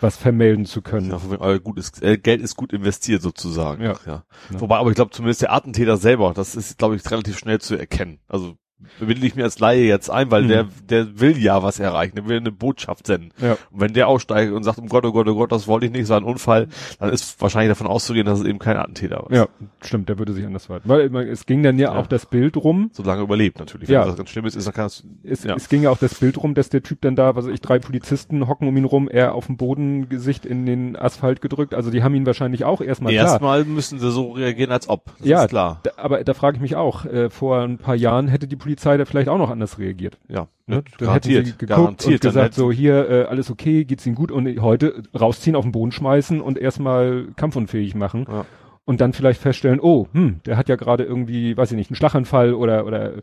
was 0.01 0.17
vermelden 0.17 0.65
zu 0.65 0.81
können. 0.81 1.11
Ja, 1.11 1.57
gut 1.59 1.77
ist, 1.79 2.03
äh, 2.05 2.19
Geld 2.19 2.41
ist 2.41 2.55
gut 2.55 2.73
investiert 2.73 3.21
sozusagen. 3.21 3.83
Ja. 3.83 3.95
ja. 4.07 4.25
Ja. 4.53 4.61
Wobei, 4.61 4.77
aber 4.77 4.91
ich 4.91 4.95
glaube 4.95 5.11
zumindest 5.11 5.43
der 5.43 5.53
Attentäter 5.53 5.97
selber, 5.97 6.35
das 6.35 6.55
ist, 6.55 6.79
glaube 6.79 6.95
ich, 6.95 7.11
relativ 7.11 7.37
schnell 7.37 7.61
zu 7.61 7.75
erkennen. 7.77 8.21
Also 8.29 8.55
bilde 9.01 9.27
ich 9.27 9.35
mir 9.35 9.45
als 9.45 9.59
Laie 9.59 9.85
jetzt 9.85 10.11
ein, 10.11 10.31
weil 10.31 10.43
Mhm. 10.45 10.49
der, 10.49 10.67
der 10.89 11.21
will 11.21 11.37
ja 11.39 11.63
was 11.63 11.79
erreichen, 11.81 12.15
der 12.17 12.27
will 12.29 12.37
eine 12.39 12.53
Botschaft 12.53 13.07
senden. 13.07 13.31
Ja. 13.41 13.53
Und 13.71 13.81
wenn 13.81 13.93
der 13.93 14.09
aussteigt 14.09 14.53
und 14.53 14.63
sagt, 14.63 14.79
um 14.79 14.89
Gott, 14.89 15.05
oh 15.05 15.13
Gott, 15.13 15.27
oh 15.29 15.35
Gott, 15.35 15.53
das 15.53 15.67
wollte 15.67 15.87
ich 15.87 15.93
nicht, 15.93 16.03
es 16.03 16.09
war 16.09 16.19
ein 16.19 16.25
Unfall, 16.25 16.69
dann 17.01 17.11
ist 17.11 17.41
wahrscheinlich 17.41 17.71
davon 17.71 17.87
auszugehen, 17.87 18.27
dass 18.27 18.41
es 18.41 18.47
eben 18.47 18.59
kein 18.59 18.77
Attentäter 18.77 19.17
war. 19.25 19.33
Ja, 19.33 19.49
stimmt, 19.83 20.09
der 20.09 20.19
würde 20.19 20.33
sich 20.33 20.47
anders 20.47 20.67
verhalten. 20.67 20.89
Weil 20.89 21.29
es 21.29 21.45
ging 21.47 21.63
dann 21.63 21.79
ja, 21.79 21.93
Ja. 21.93 21.99
auch 22.01 22.07
das 22.07 22.27
Bild 22.27 22.57
rum, 22.57 22.91
Solange 22.93 23.21
er 23.21 23.25
überlebt 23.25 23.59
natürlich. 23.59 23.89
Ja. 23.89 24.01
Wenn 24.03 24.09
das 24.09 24.17
ganz 24.17 24.31
schlimm 24.31 24.47
ist, 24.47 24.55
ist 24.57 24.67
dann 24.67 24.75
kann 24.75 24.87
es, 24.87 25.05
es, 25.25 25.45
ja. 25.45 25.55
es 25.57 25.69
ging 25.69 25.83
ja 25.83 25.91
auch 25.91 25.99
das 25.99 26.15
Bild 26.15 26.41
rum, 26.43 26.55
dass 26.55 26.69
der 26.71 26.83
Typ 26.83 27.01
dann 27.01 27.17
da, 27.17 27.35
was 27.37 27.47
weiß 27.47 27.53
ich, 27.53 27.61
drei 27.61 27.79
Polizisten 27.79 28.47
hocken 28.49 28.69
um 28.69 28.77
ihn 28.77 28.85
rum, 28.85 29.09
er 29.09 29.35
auf 29.35 29.47
dem 29.47 29.57
Boden, 29.57 30.09
Gesicht 30.09 30.47
in 30.47 30.67
den 30.67 30.97
Asphalt 30.97 31.41
gedrückt. 31.41 31.75
Also 31.75 31.91
die 31.91 32.03
haben 32.03 32.15
ihn 32.15 32.27
wahrscheinlich 32.27 32.65
auch 32.65 32.81
erstmal. 32.81 33.13
Erstmal 33.13 33.65
müssen 33.65 33.99
sie 33.99 34.11
so 34.11 34.33
reagieren, 34.33 34.71
als 34.73 34.89
ob. 34.89 35.05
Das 35.19 35.27
Ja, 35.27 35.47
klar. 35.47 35.81
Da, 35.83 35.91
aber 35.97 36.23
da 36.25 36.33
frage 36.35 36.57
ich 36.57 36.61
mich 36.63 36.77
auch, 36.77 37.05
äh, 37.05 37.29
vor 37.29 37.61
ein 37.63 37.79
paar 37.79 37.95
Jahren 37.97 38.29
hätte 38.29 38.47
die 38.47 38.57
Polizei 38.57 38.68
da 38.77 39.05
vielleicht 39.05 39.29
auch 39.29 39.39
noch 39.39 39.51
anders 39.51 39.79
reagiert. 39.79 40.19
Ja, 40.29 40.49
Ne? 40.67 40.83
Dann 40.99 41.07
garantiert. 41.07 41.37
hätten 41.39 41.45
sie 41.47 41.53
geguckt 41.53 41.69
garantiert. 41.69 42.25
und 42.25 42.29
gesagt, 42.31 42.55
so 42.55 42.71
hier, 42.71 43.09
äh, 43.09 43.23
alles 43.25 43.51
okay, 43.51 43.85
geht's 43.85 44.05
ihnen 44.07 44.15
gut 44.15 44.31
und 44.31 44.61
heute 44.61 45.03
rausziehen, 45.19 45.57
auf 45.57 45.65
den 45.65 45.73
Boden 45.73 45.93
schmeißen 45.93 46.41
und 46.41 46.59
erstmal 46.59 47.29
kampfunfähig 47.37 47.95
machen. 47.95 48.27
Ja. 48.31 48.45
Und 48.85 49.01
dann 49.01 49.13
vielleicht 49.13 49.41
feststellen, 49.41 49.81
oh, 49.81 50.09
hm, 50.13 50.41
der 50.47 50.57
hat 50.57 50.69
ja 50.69 50.77
gerade 50.77 51.05
irgendwie, 51.05 51.57
weiß 51.57 51.73
ich 51.73 51.77
nicht, 51.77 51.91
einen 51.91 51.97
Schlaganfall 51.97 52.55
oder, 52.55 52.87
oder 52.87 53.15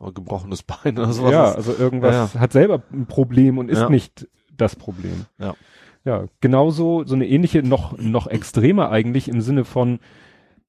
Oder 0.00 0.12
gebrochenes 0.12 0.64
Bein 0.64 0.98
oder 0.98 1.12
sowas. 1.12 1.30
ja, 1.32 1.52
also 1.52 1.72
irgendwas 1.78 2.34
Ja, 2.34 2.40
hat 2.40 2.50
selber 2.52 2.82
ein 2.92 3.06
Problem 3.06 3.58
und 3.58 3.70
ist 3.70 3.80
Ja. 3.82 3.88
nicht 3.88 4.26
das 4.56 4.74
Problem. 4.74 5.26
Ja. 5.38 5.54
Ja, 6.04 6.24
genauso 6.40 7.04
so 7.06 7.14
eine 7.14 7.26
ähnliche, 7.28 7.62
noch, 7.62 7.96
noch 7.96 8.26
extremer 8.26 8.90
eigentlich 8.90 9.28
im 9.28 9.40
Sinne 9.40 9.64
von, 9.64 10.00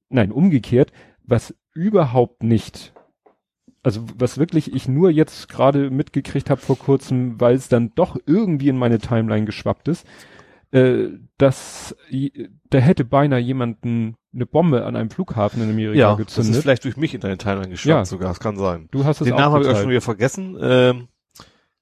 nein, 0.08 0.30
umgekehrt, 0.32 0.92
was 1.24 1.54
überhaupt 1.74 2.42
nicht, 2.44 2.92
also 3.86 4.04
was 4.18 4.36
wirklich 4.36 4.74
ich 4.74 4.88
nur 4.88 5.10
jetzt 5.10 5.48
gerade 5.48 5.90
mitgekriegt 5.90 6.50
habe 6.50 6.60
vor 6.60 6.76
kurzem, 6.78 7.40
weil 7.40 7.54
es 7.54 7.68
dann 7.68 7.92
doch 7.94 8.16
irgendwie 8.26 8.68
in 8.68 8.76
meine 8.76 8.98
Timeline 8.98 9.46
geschwappt 9.46 9.88
ist, 9.88 10.04
äh, 10.72 11.08
dass 11.38 11.94
da 12.70 12.78
hätte 12.78 13.04
beinahe 13.04 13.38
jemanden 13.40 14.16
eine 14.34 14.44
Bombe 14.44 14.84
an 14.84 14.96
einem 14.96 15.08
Flughafen 15.10 15.62
in 15.62 15.70
Amerika 15.70 15.98
ja, 15.98 16.10
das 16.16 16.20
ist 16.20 16.26
gezündet. 16.36 16.62
vielleicht 16.62 16.84
durch 16.84 16.96
mich 16.96 17.14
in 17.14 17.20
deine 17.20 17.38
Timeline 17.38 17.70
geschafft 17.70 17.86
Ja. 17.88 18.04
sogar, 18.04 18.28
das 18.28 18.40
kann 18.40 18.56
sein. 18.56 18.88
Du 18.90 19.04
hast 19.04 19.20
es 19.20 19.24
Den 19.26 19.34
auch 19.34 19.38
Namen 19.38 19.54
habe 19.54 19.64
ich 19.64 19.70
auch 19.70 19.78
schon 19.80 19.88
wieder 19.90 20.00
vergessen. 20.00 20.56
Ähm, 20.60 21.08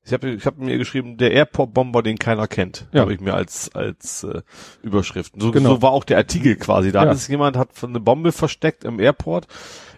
ich 0.06 0.12
habe 0.12 0.28
ich 0.28 0.44
hab 0.44 0.58
mir 0.58 0.76
geschrieben, 0.76 1.16
der 1.16 1.32
Airport-Bomber, 1.32 2.02
den 2.02 2.18
keiner 2.18 2.46
kennt, 2.46 2.86
Ja. 2.92 3.00
habe 3.00 3.14
ich 3.14 3.20
mir 3.20 3.32
als 3.32 3.74
als 3.74 4.22
äh, 4.24 4.42
Überschrift. 4.82 5.32
So, 5.38 5.50
Genau. 5.50 5.70
so 5.76 5.82
war 5.82 5.92
auch 5.92 6.04
der 6.04 6.18
Artikel 6.18 6.56
quasi. 6.56 6.92
Da 6.92 7.04
Ja. 7.04 7.12
ist 7.12 7.26
jemand, 7.28 7.56
hat 7.56 7.70
eine 7.82 8.00
Bombe 8.00 8.30
versteckt 8.30 8.84
im 8.84 9.00
Airport, 9.00 9.46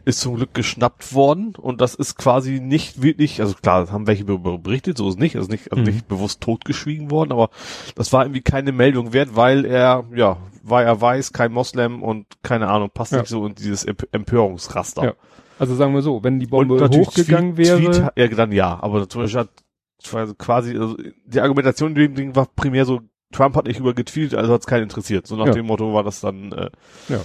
ist 0.07 0.21
zum 0.21 0.37
Glück 0.37 0.55
geschnappt 0.55 1.13
worden 1.15 1.55
und 1.57 1.81
das 1.81 1.95
ist 1.97 2.17
quasi 2.17 2.61
nicht 2.61 3.03
wirklich, 3.03 3.41
also 3.41 3.55
klar, 3.61 3.91
haben 3.91 4.07
welche 4.07 4.25
berichtet, 4.25 4.97
so 4.97 5.09
ist 5.09 5.19
nicht, 5.19 5.37
also 5.37 5.51
nicht, 5.51 5.73
also 5.73 5.83
Mhm. 5.83 5.89
nicht 5.91 6.09
bewusst 6.09 6.41
totgeschwiegen 6.41 7.11
worden, 7.11 7.33
aber 7.33 7.51
das 7.97 8.13
war 8.13 8.25
irgendwie 8.25 8.41
keine 8.41 8.71
Meldung 8.73 9.13
wert, 9.13 9.31
weil 9.35 9.65
er, 9.65 10.05
ja, 10.15 10.39
war 10.63 10.85
er 10.85 11.01
weiß, 11.01 11.33
kein 11.33 11.53
Moslem 11.53 12.03
und 12.03 12.27
keine 12.43 12.69
Ahnung, 12.69 12.91
passt 12.95 13.13
Ja. 13.13 13.19
nicht 13.19 13.29
so 13.29 13.45
in 13.47 13.55
dieses 13.57 13.85
Emp 13.85 14.07
Empörungsraster. 14.13 15.05
Ja. 15.05 15.15
Also 15.59 15.75
sagen 15.75 15.93
wir 15.93 16.03
so, 16.03 16.23
wenn 16.23 16.39
die 16.39 16.47
Bombe 16.47 16.77
natürlich 16.77 17.09
hochgegangen 17.09 17.57
Tweet, 17.57 17.67
wäre, 17.67 17.81
Tweet, 17.81 18.13
ja, 18.17 18.29
dann 18.37 18.53
ja, 18.53 18.79
aber 18.81 19.09
zum 19.09 19.23
Beispiel 19.23 19.41
hat 19.41 20.39
quasi, 20.39 20.77
also 20.79 20.97
die 21.25 21.41
Argumentation 21.41 21.91
in 21.91 21.95
dem 21.97 22.15
Ding 22.15 22.37
war 22.37 22.47
primär 22.47 22.85
so, 22.85 23.01
Trump 23.33 23.57
hat 23.57 23.67
nicht 23.67 23.81
über 23.81 23.93
getweetet, 23.93 24.39
also 24.39 24.53
hat 24.53 24.61
es 24.61 24.67
keinen 24.69 24.85
interessiert. 24.85 25.27
So 25.27 25.35
nach 25.35 25.47
Ja. 25.47 25.53
dem 25.53 25.67
Motto 25.67 25.93
war 25.93 26.05
das 26.05 26.21
dann, 26.21 26.53
äh, 26.53 26.71
Ja. 27.09 27.19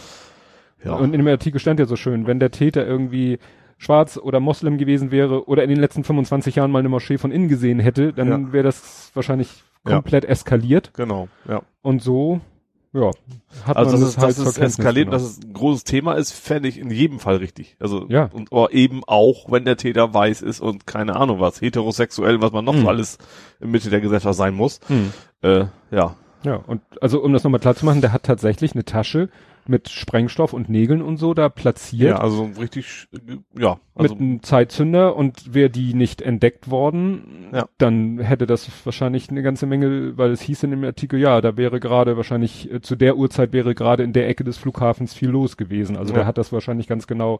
Ja. 0.83 0.93
Und 0.95 1.13
in 1.13 1.19
dem 1.19 1.27
Artikel 1.27 1.59
stand 1.59 1.79
ja 1.79 1.85
so 1.85 1.95
schön, 1.95 2.27
wenn 2.27 2.39
der 2.39 2.51
Täter 2.51 2.85
irgendwie 2.85 3.39
schwarz 3.77 4.17
oder 4.17 4.39
Moslem 4.39 4.77
gewesen 4.77 5.11
wäre 5.11 5.47
oder 5.47 5.63
in 5.63 5.69
den 5.69 5.79
letzten 5.79 6.03
25 6.03 6.55
Jahren 6.55 6.71
mal 6.71 6.79
eine 6.79 6.89
Moschee 6.89 7.17
von 7.17 7.31
innen 7.31 7.47
gesehen 7.47 7.79
hätte, 7.79 8.13
dann 8.13 8.29
Ja. 8.29 8.53
wäre 8.53 8.63
das 8.63 9.11
wahrscheinlich 9.15 9.63
Ja. 9.87 9.93
komplett 9.95 10.25
eskaliert. 10.25 10.91
genau, 10.93 11.27
ja. 11.49 11.61
Und 11.81 12.03
so, 12.03 12.41
ja, 12.93 13.09
hat 13.65 13.77
Also 13.77 13.93
man 13.93 14.01
dass 14.01 14.09
es, 14.09 14.15
das 14.15 14.23
halt 14.23 14.37
dass 14.37 14.45
es 14.47 14.57
eskaliert, 14.59 15.11
dass 15.11 15.23
es 15.23 15.39
ein 15.43 15.53
großes 15.53 15.83
Thema 15.85 16.13
ist, 16.13 16.31
fände 16.33 16.67
ich 16.69 16.77
in 16.77 16.91
jedem 16.91 17.19
Fall 17.19 17.37
richtig. 17.37 17.75
Also 17.79 18.05
Ja. 18.09 18.29
und 18.31 18.51
aber 18.51 18.71
eben 18.73 19.01
auch, 19.07 19.51
wenn 19.51 19.65
der 19.65 19.77
Täter 19.77 20.13
weiß 20.13 20.43
ist 20.43 20.59
und 20.59 20.85
keine 20.85 21.15
Ahnung 21.15 21.39
was, 21.39 21.59
heterosexuell, 21.61 22.39
was 22.41 22.51
man 22.51 22.63
noch 22.65 22.75
Mhm. 22.75 22.81
so 22.81 22.87
alles 22.89 23.17
in 23.61 23.71
Mitte 23.71 23.89
der 23.89 24.01
Gesellschaft 24.01 24.37
sein 24.37 24.53
muss. 24.53 24.79
Hm. 24.87 25.11
Äh, 25.41 25.65
ja, 25.89 26.15
Ja, 26.43 26.55
und 26.55 26.81
also 27.01 27.21
um 27.23 27.33
das 27.33 27.43
nochmal 27.43 27.59
klar 27.61 27.75
zu 27.75 27.85
machen, 27.85 28.01
der 28.01 28.13
hat 28.13 28.23
tatsächlich 28.23 28.73
eine 28.73 28.83
Tasche 28.83 29.29
mit 29.71 29.89
Sprengstoff 29.89 30.53
und 30.53 30.69
Nägeln 30.69 31.01
und 31.01 31.17
so 31.17 31.33
da 31.33 31.49
platziert. 31.49 32.09
ja, 32.11 32.15
also 32.19 32.49
richtig, 32.59 33.07
ja, 33.57 33.79
also 33.95 34.13
mit 34.13 34.21
einem 34.21 34.43
Zeitzünder 34.43 35.15
und 35.15 35.53
wäre 35.55 35.69
die 35.71 35.95
nicht 35.95 36.21
entdeckt 36.21 36.69
worden, 36.69 37.47
Ja. 37.51 37.65
dann 37.79 38.19
hätte 38.19 38.45
das 38.45 38.69
wahrscheinlich 38.85 39.29
eine 39.31 39.41
ganze 39.41 39.65
Menge, 39.65 40.17
weil 40.17 40.29
es 40.31 40.41
hieß 40.41 40.61
in 40.63 40.71
dem 40.71 40.83
Artikel, 40.83 41.19
ja, 41.19 41.41
da 41.41 41.57
wäre 41.57 41.79
gerade 41.79 42.17
wahrscheinlich, 42.17 42.71
äh, 42.71 42.81
zu 42.81 42.95
der 42.95 43.17
Uhrzeit 43.17 43.53
wäre 43.53 43.73
gerade 43.73 44.03
in 44.03 44.13
der 44.13 44.27
Ecke 44.29 44.43
des 44.43 44.57
Flughafens 44.57 45.13
viel 45.15 45.29
los 45.29 45.57
gewesen. 45.57 45.97
Also 45.97 46.13
Ja. 46.13 46.19
der 46.19 46.27
hat 46.27 46.37
das 46.37 46.51
wahrscheinlich 46.53 46.87
ganz 46.87 47.07
genau 47.07 47.39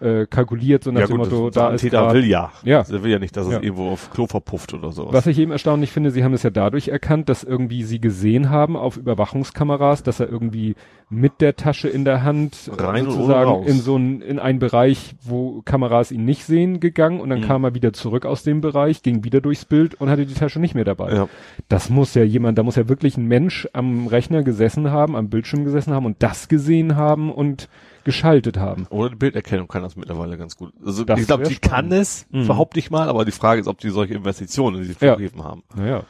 äh, 0.00 0.26
kalkuliert, 0.26 0.82
so 0.82 0.90
nach 0.90 1.02
ja 1.02 1.06
dem 1.06 1.18
gut, 1.18 1.30
Motto, 1.30 1.50
da 1.50 1.70
ist 1.70 1.82
Täter 1.82 1.98
grad- 2.02 2.14
will 2.14 2.24
ja. 2.26 2.50
Ja. 2.64 2.80
Er 2.80 3.04
will 3.04 3.12
ja 3.12 3.20
nicht, 3.20 3.36
dass 3.36 3.46
es 3.46 3.52
Ja. 3.52 3.62
irgendwo 3.62 3.90
auf 3.90 4.10
Klo 4.10 4.26
verpufft 4.26 4.74
oder 4.74 4.90
sowas. 4.90 5.12
Was 5.12 5.28
ich 5.28 5.38
eben 5.38 5.52
erstaunlich 5.52 5.92
finde, 5.92 6.10
sie 6.10 6.24
haben 6.24 6.34
es 6.34 6.42
ja 6.42 6.50
dadurch 6.50 6.88
erkannt, 6.88 7.28
dass 7.28 7.44
irgendwie 7.44 7.84
sie 7.84 8.00
gesehen 8.00 8.50
haben 8.50 8.76
auf 8.76 8.96
Überwachungskameras, 8.96 10.02
dass 10.02 10.18
er 10.18 10.28
irgendwie 10.28 10.74
mit 11.14 11.40
der 11.40 11.56
Tasche 11.56 11.88
in 11.88 12.04
der 12.04 12.22
Hand 12.22 12.68
äh, 12.76 12.82
Rein 12.82 13.04
sozusagen 13.04 13.62
in 13.64 13.80
so 13.80 13.96
ein, 13.96 14.20
in 14.20 14.38
einen 14.38 14.58
Bereich, 14.58 15.14
wo 15.22 15.62
Kameras 15.64 16.10
ihn 16.12 16.24
nicht 16.24 16.44
sehen, 16.44 16.80
gegangen 16.80 17.20
und 17.20 17.30
dann 17.30 17.40
Mhm. 17.40 17.44
kam 17.46 17.64
er 17.64 17.74
wieder 17.74 17.92
zurück 17.92 18.26
aus 18.26 18.42
dem 18.42 18.60
Bereich, 18.60 19.02
ging 19.02 19.24
wieder 19.24 19.40
durchs 19.40 19.64
Bild 19.64 19.94
und 20.00 20.10
hatte 20.10 20.26
die 20.26 20.34
Tasche 20.34 20.60
nicht 20.60 20.74
mehr 20.74 20.84
dabei. 20.84 21.12
Ja. 21.14 21.28
Das 21.68 21.90
muss 21.90 22.14
ja 22.14 22.22
jemand, 22.24 22.58
da 22.58 22.62
muss 22.62 22.76
ja 22.76 22.88
wirklich 22.88 23.16
ein 23.16 23.26
Mensch 23.26 23.68
am 23.72 24.06
Rechner 24.06 24.42
gesessen 24.42 24.90
haben, 24.90 25.16
am 25.16 25.28
Bildschirm 25.30 25.64
gesessen 25.64 25.92
haben 25.94 26.06
und 26.06 26.22
das 26.22 26.48
gesehen 26.48 26.96
haben 26.96 27.32
und 27.32 27.68
geschaltet 28.04 28.58
haben. 28.58 28.86
Oder 28.90 29.10
die 29.10 29.16
Bilderkennung 29.16 29.66
kann 29.66 29.82
das 29.82 29.96
mittlerweile 29.96 30.36
ganz 30.36 30.56
gut. 30.56 30.72
Also 30.84 31.04
Das 31.04 31.18
ich 31.20 31.26
glaube, 31.26 31.44
die 31.44 31.54
spannend. 31.54 31.90
kann 31.90 31.92
es, 31.92 32.26
Mhm. 32.30 32.46
behaupte 32.46 32.78
ich 32.78 32.90
mal, 32.90 33.08
aber 33.08 33.24
die 33.24 33.30
Frage 33.32 33.60
ist, 33.62 33.66
ob 33.66 33.78
die 33.78 33.88
solche 33.90 34.14
Investitionen 34.14 34.76
in 34.76 34.82
die 34.82 34.88
Ja. 35.04 35.14
Flughäfen 35.14 35.42
haben. 35.42 35.62
Naja, 35.74 36.02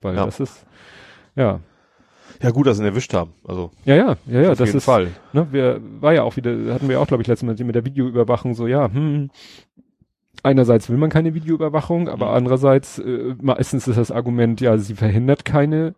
weil 0.00 0.14
Ja. 0.16 0.24
das 0.24 0.40
ist, 0.40 0.64
ja. 1.36 1.60
Ja 2.42 2.50
gut, 2.50 2.66
dass 2.66 2.76
sie 2.76 2.82
ihn 2.82 2.86
erwischt 2.88 3.14
haben. 3.14 3.30
Also 3.46 3.70
Ja, 3.84 3.94
ja, 3.94 4.16
ja, 4.26 4.40
ja, 4.42 4.50
auf 4.52 4.58
das 4.58 4.68
jeden 4.68 4.78
ist, 4.78 4.84
Fall. 4.84 5.08
ne, 5.32 5.46
wir, 5.52 5.80
war 6.00 6.12
ja 6.12 6.22
auch 6.24 6.36
wieder, 6.36 6.50
hatten 6.74 6.88
wir 6.88 7.00
auch, 7.00 7.06
glaube 7.06 7.22
ich, 7.22 7.28
letztes 7.28 7.46
Mal 7.46 7.54
mit 7.64 7.74
der 7.74 7.84
Videoüberwachung 7.84 8.54
so, 8.54 8.66
ja, 8.66 8.92
hm, 8.92 9.30
einerseits 10.42 10.88
will 10.90 10.96
man 10.96 11.10
keine 11.10 11.34
Videoüberwachung, 11.34 12.08
aber 12.08 12.28
Mhm. 12.30 12.34
andererseits, 12.34 12.98
äh, 12.98 13.34
meistens 13.40 13.86
ist 13.86 13.96
das 13.96 14.10
Argument, 14.10 14.60
ja, 14.60 14.76
sie 14.78 14.94
verhindert 14.94 15.44
keine 15.44 15.94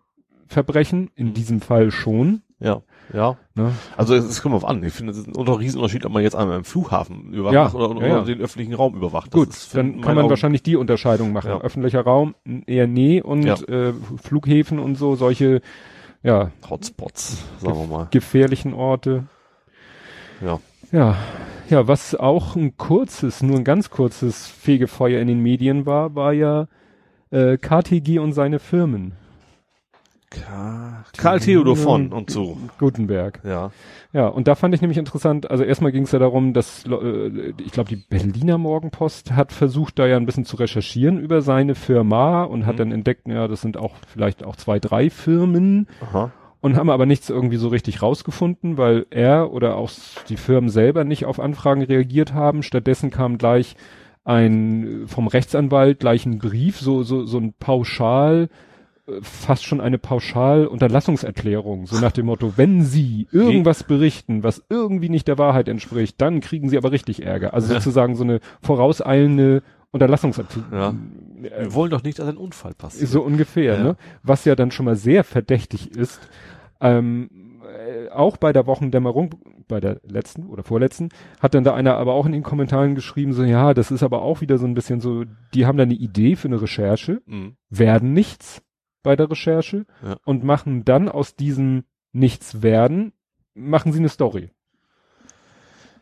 Verbrechen, 0.46 1.11
in 1.16 1.28
Mhm. 1.28 1.35
diesem 1.35 1.61
Fall 1.62 1.90
schon, 1.90 2.42
Ja, 2.61 2.83
ja. 3.12 3.37
ne, 3.54 3.72
Also 3.96 4.14
es, 4.14 4.24
es 4.24 4.42
kommt 4.42 4.54
auf 4.54 4.64
an. 4.66 4.83
Ich 4.85 4.92
finde, 4.92 5.12
es 5.12 5.18
ist 5.18 5.26
ein 5.26 5.35
unter- 5.35 5.59
Riesenunterschied, 5.59 6.04
ob 6.07 6.12
man 6.12 6.22
jetzt 6.22 6.37
einmal 6.37 6.59
im 6.59 6.64
Flughafen 6.64 7.33
überwacht 7.33 7.54
Ja, 7.54 7.72
oder, 7.72 7.90
oder 7.96 8.07
ja, 8.07 8.16
ja. 8.18 8.22
den 8.24 8.40
öffentlichen 8.40 8.74
Raum 8.74 8.94
überwacht. 8.94 9.28
Das 9.33 9.38
Gut, 9.40 9.48
ist 9.48 9.74
dann 9.74 10.00
kann 10.02 10.14
man 10.14 10.24
Augen- 10.24 10.30
wahrscheinlich 10.30 10.62
die 10.62 10.76
Unterscheidung 10.76 11.33
machen. 11.33 11.50
Öffentlicher 11.50 12.02
Raum 12.02 12.35
eher 12.66 12.87
nee 12.87 13.20
und 13.22 13.46
äh, 13.68 13.92
Flughäfen 14.22 14.78
und 14.78 14.96
so, 14.96 15.16
solche, 15.16 15.62
ja, 16.24 16.50
Hotspots, 16.68 17.44
sagen 17.60 17.78
wir 17.78 17.87
mal. 17.87 18.08
gefährlichen 18.10 18.74
Orte. 18.74 19.24
Ja. 20.40 20.58
Ja, 20.90 21.16
ja, 21.68 21.87
was 21.88 22.14
auch 22.14 22.56
ein 22.56 22.77
kurzes, 22.77 23.42
nur 23.42 23.56
ein 23.56 23.64
ganz 23.64 23.90
kurzes 23.90 24.46
Fegefeuer 24.46 25.20
in 25.20 25.29
den 25.29 25.40
Medien 25.40 25.87
war, 25.87 26.14
war 26.14 26.33
ja 26.33 26.66
äh, 27.31 27.56
KTG 27.58 28.18
und 28.18 28.33
seine 28.33 28.58
Firmen. 28.58 29.12
Karl, 30.42 31.04
Karl 31.16 31.40
Theodor 31.40 31.76
von 31.76 32.12
und 32.12 32.30
so. 32.30 32.56
Gutenberg. 32.78 33.40
Ja. 33.44 33.70
Ja, 34.12 34.28
und 34.28 34.46
da 34.46 34.54
fand 34.54 34.74
ich 34.74 34.80
nämlich 34.80 34.98
interessant, 34.98 35.50
also 35.50 35.64
erstmal 35.64 35.90
ging 35.90 36.04
es 36.04 36.12
ja 36.12 36.20
darum, 36.20 36.52
dass, 36.52 36.85
äh, 36.87 37.52
ich 37.64 37.72
glaube, 37.72 37.88
die 37.88 37.96
Berliner 37.96 38.58
Morgenpost 38.58 39.32
hat 39.32 39.50
versucht, 39.52 39.98
da 39.98 40.06
ja 40.06 40.16
ein 40.16 40.26
bisschen 40.26 40.44
zu 40.44 40.56
recherchieren 40.56 41.18
über 41.18 41.42
seine 41.42 41.74
Firma 41.74 42.44
und 42.44 42.64
hat 42.64 42.74
Mhm. 42.74 42.78
dann 42.78 42.92
entdeckt, 42.92 43.26
ja, 43.26 43.48
das 43.48 43.60
sind 43.60 43.76
auch 43.76 43.94
vielleicht 44.06 44.44
auch 44.44 44.54
zwei, 44.54 44.78
drei 44.78 45.10
Firmen 45.10 45.88
Aha. 46.00 46.30
und 46.60 46.76
haben 46.76 46.90
aber 46.90 47.06
nichts 47.06 47.28
irgendwie 47.28 47.56
so 47.56 47.68
richtig 47.68 48.02
rausgefunden, 48.02 48.78
weil 48.78 49.06
er 49.10 49.52
oder 49.52 49.76
auch 49.76 49.90
die 50.28 50.37
Firmen 50.37 50.70
selber 50.70 51.02
nicht 51.02 51.24
auf 51.24 51.40
Anfragen 51.40 51.82
reagiert 51.82 52.32
haben. 52.35 52.62
Stattdessen 52.62 53.10
kam 53.10 53.37
gleich 53.37 53.74
ein 54.24 55.02
vom 55.06 55.26
Rechtsanwalt 55.26 56.00
gleich 56.00 56.24
ein 56.24 56.38
Brief, 56.38 56.78
so 56.80 57.02
so 57.02 57.26
so 57.26 57.38
ein 57.38 57.52
Pauschal 57.58 58.44
äh, 58.44 58.48
fast 59.23 59.65
schon 59.67 59.81
eine 59.81 59.98
Pauschal-Unterlassungserklärung, 60.79 61.87
so 61.87 61.98
nach 62.00 62.13
dem 62.13 62.27
Motto, 62.27 62.55
wenn 62.57 62.83
Sie 62.83 63.27
irgendwas 63.33 63.85
berichten, 63.85 64.42
was 64.42 64.63
irgendwie 64.69 65.09
nicht 65.09 65.29
der 65.29 65.38
Wahrheit 65.38 65.69
entspricht, 65.69 66.21
dann 66.21 66.40
kriegen 66.40 66.69
Sie 66.69 66.77
aber 66.79 66.92
richtig 66.92 67.23
Ärger. 67.25 67.55
Also 67.55 67.73
sozusagen 67.75 68.17
so 68.17 68.25
eine 68.25 68.40
vorauseilende 68.63 69.63
Unterlassungserklärung. 69.90 70.73
Ja. 70.73 70.94
Äh, 71.42 71.65
Wir 71.65 71.75
wollen 71.75 71.90
doch 71.90 72.02
nicht, 72.02 72.19
dass 72.19 72.29
ein 72.29 72.37
Unfall 72.37 72.75
passiert. 72.75 73.09
so 73.11 73.23
ungefähr, 73.23 73.75
Ja. 73.79 73.83
ne? 73.83 73.96
Was 74.23 74.44
ja 74.44 74.55
dann 74.57 74.71
schon 74.71 74.87
mal 74.87 74.96
sehr 74.96 75.25
verdächtig 75.25 75.96
ist. 75.96 76.21
Ähm, 76.81 77.31
äh, 77.65 78.09
auch 78.11 78.37
bei 78.37 78.52
der 78.52 78.67
Wochendämmerung, 78.67 79.35
bei 79.69 79.81
der 79.81 80.00
letzten 80.07 80.46
oder 80.46 80.63
vorletzten, 80.63 81.11
hat 81.40 81.55
dann 81.55 81.65
da 81.65 81.75
einer 81.75 81.96
aber 81.96 82.15
auch 82.15 82.27
in 82.27 82.33
den 82.33 82.42
Kommentaren 82.42 82.94
geschrieben, 82.94 83.33
so, 83.33 83.42
ja, 83.44 83.73
das 83.75 83.90
ist 83.90 84.02
aber 84.02 84.23
auch 84.23 84.40
wieder 84.40 84.59
so 84.59 84.67
ein 84.67 84.75
bisschen 84.75 85.00
so, 85.00 85.25
die 85.55 85.67
haben 85.67 85.77
da 85.79 85.83
eine 85.85 85.94
Idee 85.94 86.37
für 86.37 86.48
eine 86.48 86.61
Recherche, 86.61 87.23
Mhm. 87.27 87.57
werden 87.71 88.13
nichts 88.13 88.61
bei 89.05 89.15
der 89.15 89.31
Recherche 89.31 89.87
Ja. 90.02 90.17
und 90.25 90.42
machen 90.42 90.85
dann 90.85 91.09
aus 91.09 91.37
diesem 91.37 91.85
Nichts 92.13 92.63
werden, 92.63 93.13
machen 93.55 93.92
sie 93.92 94.00
eine 94.00 94.09
Story. 94.09 94.50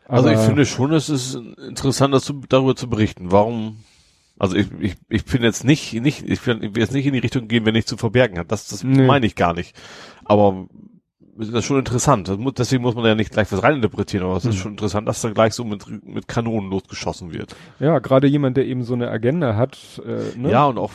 Also 0.07 0.27
ich 0.29 0.35
Aber- 0.37 0.45
finde 0.45 0.65
schon, 0.65 0.91
es 0.93 1.09
ist 1.09 1.35
interessant, 1.35 2.13
das 2.13 2.23
zu, 2.25 2.41
darüber 2.49 2.75
zu 2.75 2.89
berichten. 2.89 3.31
Warum? 3.31 3.77
Also 4.37 4.55
ich, 4.55 4.67
ich, 4.79 4.95
ich 5.09 5.25
bin 5.25 5.43
jetzt 5.43 5.63
nicht, 5.63 5.93
nicht, 5.93 6.27
ich 6.27 6.45
will, 6.45 6.63
ich 6.63 6.75
will 6.75 6.81
jetzt 6.81 6.93
nicht 6.93 7.05
in 7.05 7.13
die 7.13 7.19
Richtung 7.19 7.47
gehen, 7.47 7.65
wenn 7.65 7.73
nichts 7.73 7.89
zu 7.89 7.97
verbergen 7.97 8.37
hat. 8.37 8.51
Das, 8.51 8.67
das 8.67 8.83
Nee. 8.83 9.05
meine 9.05 9.25
ich 9.25 9.35
gar 9.35 9.53
nicht. 9.53 9.75
Aber 10.25 10.67
das 11.37 11.47
ist 11.49 11.65
schon 11.65 11.79
interessant. 11.79 12.27
Muss, 12.37 12.53
deswegen 12.55 12.83
muss 12.83 12.95
man 12.95 13.05
ja 13.05 13.15
nicht 13.15 13.31
gleich 13.31 13.51
was 13.51 13.63
reininterpretieren, 13.63 14.25
aber 14.25 14.37
es 14.37 14.45
ist 14.45 14.55
Mhm. 14.55 14.59
schon 14.59 14.71
interessant, 14.71 15.07
dass 15.07 15.21
da 15.21 15.29
gleich 15.31 15.53
so 15.53 15.63
mit, 15.63 15.85
mit 16.05 16.27
Kanonen 16.27 16.69
losgeschossen 16.69 17.33
wird. 17.33 17.55
ja, 17.79 17.97
gerade 17.99 18.27
jemand, 18.27 18.57
der 18.57 18.65
eben 18.67 18.83
so 18.83 18.93
eine 18.93 19.09
Agenda 19.09 19.55
hat, 19.55 20.01
äh, 20.05 20.37
ne? 20.37 20.51
Ja, 20.51 20.65
und 20.65 20.77
auch, 20.77 20.91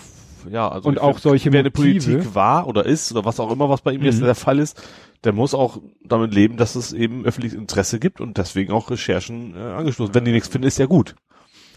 ja, 0.50 0.68
also 0.68 0.88
Und 0.88 1.00
auch 1.00 1.12
find, 1.14 1.22
solche 1.22 1.52
wer 1.52 1.60
eine 1.60 1.70
Motive. 1.74 2.10
Politik 2.12 2.34
war 2.34 2.66
oder 2.66 2.84
ist 2.86 3.10
oder 3.12 3.24
was 3.24 3.40
auch 3.40 3.50
immer, 3.50 3.68
was 3.68 3.80
bei 3.82 3.92
ihm 3.92 4.02
jetzt 4.02 4.20
Mhm. 4.20 4.24
der 4.24 4.34
Fall 4.34 4.58
ist, 4.58 4.80
der 5.24 5.32
muss 5.32 5.54
auch 5.54 5.78
damit 6.04 6.32
leben, 6.34 6.56
dass 6.56 6.74
es 6.76 6.92
eben 6.92 7.24
öffentliches 7.24 7.58
Interesse 7.58 7.98
gibt 7.98 8.20
und 8.20 8.38
deswegen 8.38 8.72
auch 8.72 8.90
Recherchen 8.90 9.54
äh, 9.56 9.58
angestoßen. 9.58 10.14
Wenn 10.14 10.24
die 10.24 10.32
nichts 10.32 10.48
finden, 10.48 10.66
ist 10.68 10.78
ja 10.78 10.86
gut. 10.86 11.14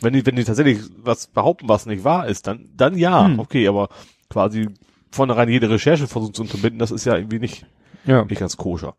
Wenn 0.02 0.14
die, 0.14 0.26
wenn 0.26 0.36
die 0.36 0.44
tatsächlich 0.44 0.80
was 0.98 1.28
behaupten, 1.28 1.70
was 1.70 1.86
nicht 1.86 2.04
wahr 2.04 2.28
ist, 2.28 2.48
dann, 2.48 2.70
dann 2.76 2.98
ja, 2.98 3.28
Mhm. 3.28 3.40
okay, 3.40 3.68
aber 3.68 3.90
quasi 4.30 4.68
vornherein 5.12 5.50
jede 5.50 5.70
Recherche 5.70 6.08
versuchen 6.08 6.34
zu 6.34 6.42
unterbinden, 6.44 6.80
das 6.80 6.92
ist 6.92 7.06
ja 7.06 7.16
irgendwie 7.16 7.40
nicht, 7.40 7.66
ja. 8.06 8.24
nicht 8.26 8.40
ganz 8.40 8.58
koscher. 8.58 8.96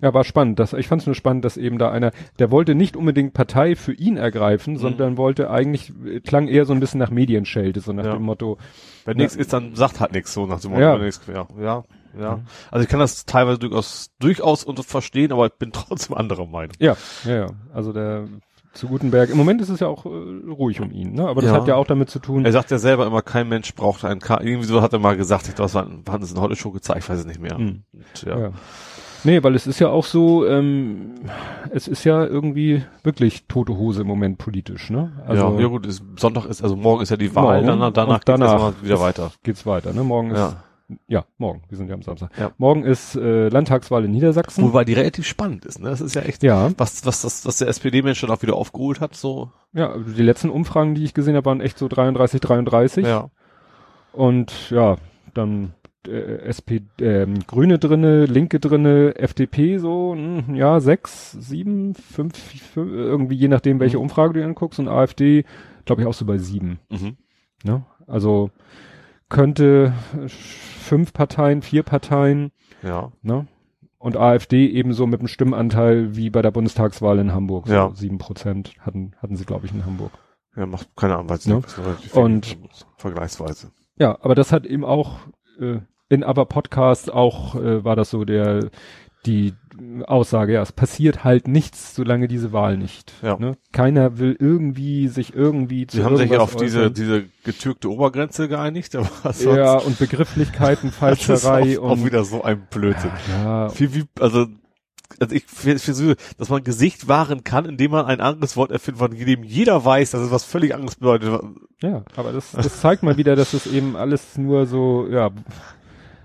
Ja, 0.00 0.12
war 0.14 0.24
spannend. 0.24 0.58
Das, 0.58 0.72
ich 0.72 0.88
fand 0.88 1.02
es 1.02 1.06
nur 1.06 1.14
spannend, 1.14 1.44
dass 1.44 1.56
eben 1.56 1.78
da 1.78 1.90
einer, 1.90 2.10
der 2.38 2.50
wollte 2.50 2.74
nicht 2.74 2.96
unbedingt 2.96 3.32
Partei 3.34 3.76
für 3.76 3.92
ihn 3.92 4.14
Mhm. 4.14 4.20
ergreifen, 4.20 4.76
sondern 4.76 5.16
wollte 5.16 5.50
eigentlich, 5.50 5.92
äh, 6.06 6.20
klang 6.20 6.48
eher 6.48 6.64
so 6.66 6.72
ein 6.72 6.80
bisschen 6.80 6.98
nach 7.00 7.10
Medienschelte, 7.10 7.80
so 7.80 7.92
nach 7.92 8.04
Ja. 8.04 8.14
dem 8.14 8.22
Motto, 8.22 8.58
Wenn 9.04 9.16
nichts 9.18 9.36
ist, 9.36 9.52
dann 9.52 9.74
sagt 9.74 10.00
halt 10.00 10.12
nichts, 10.12 10.32
so 10.32 10.46
nach 10.46 10.60
dem 10.60 10.70
Motto. 10.72 10.82
Ja. 10.82 10.94
wenn 10.98 11.04
nichts- 11.06 11.20
ja, 11.26 11.46
ja, 11.60 11.84
ja. 12.18 12.40
Also 12.70 12.84
ich 12.84 12.88
kann 12.88 13.00
das 13.00 13.24
teilweise 13.26 13.58
durchaus, 13.58 14.10
durchaus 14.20 14.66
verstehen, 14.86 15.32
aber 15.32 15.46
ich 15.46 15.52
bin 15.54 15.72
trotzdem 15.72 16.16
anderer 16.16 16.46
Meinung. 16.46 16.72
ja, 16.78 16.96
ja, 17.24 17.34
ja. 17.36 17.46
Also 17.72 17.92
der 17.92 18.24
zu 18.72 18.88
Gutenberg, 18.88 19.30
im 19.30 19.36
Moment 19.36 19.60
ist 19.60 19.68
es 19.68 19.78
ja 19.78 19.86
auch 19.86 20.04
äh, 20.04 20.08
ruhig 20.08 20.80
um 20.80 20.90
ihn, 20.90 21.12
ne? 21.12 21.28
Aber 21.28 21.40
das 21.42 21.52
Ja. 21.52 21.56
hat 21.58 21.68
ja 21.68 21.76
auch 21.76 21.86
damit 21.86 22.10
zu 22.10 22.18
tun. 22.18 22.44
Er 22.44 22.50
sagt 22.50 22.72
ja 22.72 22.78
selber 22.78 23.06
immer, 23.06 23.22
kein 23.22 23.48
Mensch 23.48 23.72
braucht 23.76 24.04
einen 24.04 24.18
K. 24.18 24.40
Irgendwie 24.40 24.66
so 24.66 24.82
hat 24.82 24.92
er 24.92 24.98
mal 24.98 25.16
gesagt, 25.16 25.46
ich 25.46 25.54
glaube, 25.54 25.66
das 25.70 25.74
war, 25.76 25.86
war 26.06 26.18
das 26.18 26.32
in 26.32 26.40
heute 26.40 26.56
schon 26.56 26.72
gezeigt, 26.72 26.98
ich 27.04 27.08
weiß 27.08 27.20
es 27.20 27.24
nicht 27.26 27.38
mehr. 27.40 27.56
Mhm. 27.56 27.84
Und, 27.92 28.22
ja. 28.26 28.36
Ja. 28.38 28.50
Nee, 29.24 29.42
weil 29.42 29.54
es 29.54 29.66
ist 29.66 29.80
ja 29.80 29.88
auch 29.88 30.04
so, 30.04 30.46
ähm, 30.46 31.14
es 31.70 31.88
ist 31.88 32.04
ja 32.04 32.24
irgendwie 32.24 32.84
wirklich 33.02 33.46
tote 33.46 33.76
Hose 33.76 34.02
im 34.02 34.06
Moment 34.06 34.38
politisch, 34.38 34.90
ne? 34.90 35.12
ja, 35.28 35.34
ja 35.34 35.66
gut, 35.66 35.86
ist, 35.86 36.02
Sonntag 36.16 36.44
ist, 36.44 36.62
also 36.62 36.76
morgen 36.76 37.02
ist 37.02 37.10
ja 37.10 37.16
die 37.16 37.34
Wahl, 37.34 37.62
Morgen 37.62 37.66
danach, 37.66 37.92
danach, 37.92 38.24
danach 38.24 38.70
geht's 38.72 38.84
wieder 38.84 39.00
weiter. 39.00 39.32
geht's 39.42 39.66
weiter, 39.66 39.92
ne? 39.92 40.04
Morgen 40.04 40.30
ist, 40.30 40.38
Ja. 40.38 40.62
ja, 41.08 41.24
morgen, 41.38 41.62
wir 41.68 41.78
sind 41.78 41.88
ja 41.88 41.94
am 41.94 42.02
Samstag. 42.02 42.30
Ja. 42.38 42.50
Morgen 42.58 42.84
ist 42.84 43.16
äh, 43.16 43.48
Landtagswahl 43.48 44.04
in 44.04 44.10
Niedersachsen. 44.10 44.62
Wobei 44.62 44.84
die 44.84 44.92
relativ 44.92 45.26
spannend 45.26 45.64
ist, 45.64 45.80
ne? 45.80 45.88
Das 45.88 46.02
ist 46.02 46.14
ja 46.14 46.22
echt, 46.22 46.42
ja, 46.42 46.70
was, 46.76 47.06
was, 47.06 47.22
das, 47.22 47.46
was 47.46 47.56
der 47.58 47.68
SPD-Mensch 47.68 48.20
dann 48.20 48.30
auch 48.30 48.42
wieder 48.42 48.56
aufgeholt 48.56 49.00
hat, 49.00 49.14
so. 49.14 49.50
ja, 49.72 49.90
also 49.90 50.12
die 50.12 50.22
letzten 50.22 50.50
Umfragen, 50.50 50.94
die 50.94 51.04
ich 51.04 51.14
gesehen 51.14 51.34
habe, 51.34 51.46
waren 51.46 51.60
echt 51.62 51.78
so 51.78 51.88
33, 51.88 52.40
33. 52.40 53.06
Ja. 53.06 53.30
Und 54.12 54.70
ja, 54.70 54.96
dann 55.32 55.72
äh, 56.08 56.38
SP, 56.48 56.82
ähm, 57.00 57.38
Grüne 57.46 57.78
drinne, 57.78 58.26
Linke 58.26 58.60
drinne, 58.60 59.14
FDP 59.16 59.78
so, 59.78 60.14
hm, 60.14 60.54
ja, 60.54 60.80
sechs, 60.80 61.32
sieben, 61.32 61.94
fünf, 61.94 62.36
fünf, 62.36 62.76
irgendwie 62.92 63.36
je 63.36 63.48
nachdem, 63.48 63.80
welche 63.80 63.96
Mhm. 63.96 64.04
Umfrage 64.04 64.34
du 64.34 64.44
anguckst 64.44 64.78
und 64.80 64.88
AfD, 64.88 65.44
glaube 65.84 66.02
ich, 66.02 66.08
auch 66.08 66.14
so 66.14 66.24
bei 66.24 66.38
sieben. 66.38 66.78
Mhm. 66.90 67.16
Ne? 67.64 67.84
Also 68.06 68.50
könnte 69.28 69.92
äh, 70.16 70.28
fünf 70.28 71.12
Parteien, 71.12 71.62
vier 71.62 71.82
Parteien, 71.82 72.52
Ja. 72.82 73.10
ne? 73.22 73.46
Und 73.98 74.18
AfD 74.18 74.66
ebenso 74.68 75.06
mit 75.06 75.20
einem 75.20 75.28
Stimmenanteil 75.28 76.14
wie 76.14 76.28
bei 76.28 76.42
der 76.42 76.50
Bundestagswahl 76.50 77.18
in 77.18 77.32
Hamburg. 77.32 77.68
So 77.68 77.72
Ja. 77.74 77.90
sieben 77.94 78.18
Prozent 78.18 78.74
hatten, 78.80 79.12
hatten 79.22 79.34
sie, 79.36 79.46
glaube 79.46 79.64
ich, 79.64 79.72
in 79.72 79.86
Hamburg. 79.86 80.12
Ja, 80.54 80.66
macht 80.66 80.88
keine 80.94 81.14
Ahnung, 81.14 81.30
was 81.30 81.48
relativ 81.48 82.12
viel 82.12 82.22
Und- 82.22 82.58
vergleichsweise. 82.98 83.70
Ja, 83.96 84.18
aber 84.20 84.34
das 84.34 84.52
hat 84.52 84.66
eben 84.66 84.84
auch 84.84 85.20
äh, 85.58 85.78
in 86.08 86.22
aber 86.22 86.46
Podcast 86.46 87.12
auch 87.12 87.54
äh, 87.54 87.84
war 87.84 87.96
das 87.96 88.10
so 88.10 88.24
der 88.24 88.70
die 89.26 89.54
Aussage, 90.06 90.52
ja, 90.54 90.62
es 90.62 90.72
passiert 90.72 91.24
halt 91.24 91.48
nichts, 91.48 91.94
solange 91.94 92.28
diese 92.28 92.52
Wahl 92.52 92.76
nicht. 92.76 93.12
Ja. 93.22 93.36
Ne? 93.38 93.56
Keiner 93.72 94.18
will 94.18 94.36
irgendwie 94.38 95.08
sich 95.08 95.34
irgendwie 95.34 95.86
zu 95.86 95.96
Sie 95.96 96.04
haben 96.04 96.16
sich 96.16 96.30
ja 96.30 96.38
auf 96.38 96.56
diese, 96.56 96.80
äußern. 96.80 96.94
diese 96.94 97.24
getürkte 97.42 97.90
Obergrenze 97.90 98.48
geeinigt, 98.48 98.94
aber 98.96 99.08
was 99.22 99.42
ja 99.42 99.80
sonst- 99.80 99.86
und 99.86 99.98
Begrifflichkeiten, 99.98 100.92
das 101.00 101.18
ist 101.18 101.26
Falscherei 101.26 101.78
auch, 101.78 101.84
auch 101.84 101.90
und 101.92 102.04
wieder 102.04 102.24
so 102.24 102.42
ein 102.42 102.66
Blödsinn. 102.70 103.10
ja, 103.30 103.68
Viel 103.70 103.94
wie, 103.94 104.04
also, 104.20 104.46
also 105.18 105.34
ich 105.34 105.44
versuche, 105.46 106.16
dass 106.38 106.50
man 106.50 106.62
Gesicht 106.62 107.08
wahren 107.08 107.42
kann, 107.42 107.64
indem 107.64 107.92
man 107.92 108.06
ein 108.06 108.20
anderes 108.20 108.56
Wort 108.56 108.70
erfindet, 108.70 108.98
von 108.98 109.10
dem 109.10 109.42
jeder 109.42 109.84
weiß, 109.84 110.12
dass 110.12 110.22
es 110.22 110.30
was 110.30 110.44
völlig 110.44 110.74
anderes 110.74 110.96
bedeutet. 110.96 111.40
ja, 111.82 112.04
aber 112.14 112.32
das, 112.32 112.52
das 112.52 112.80
zeigt 112.80 113.02
mal 113.02 113.16
wieder, 113.16 113.34
dass 113.34 113.54
es 113.54 113.66
eben 113.66 113.96
alles 113.96 114.38
nur 114.38 114.66
so, 114.66 115.08
ja, 115.08 115.30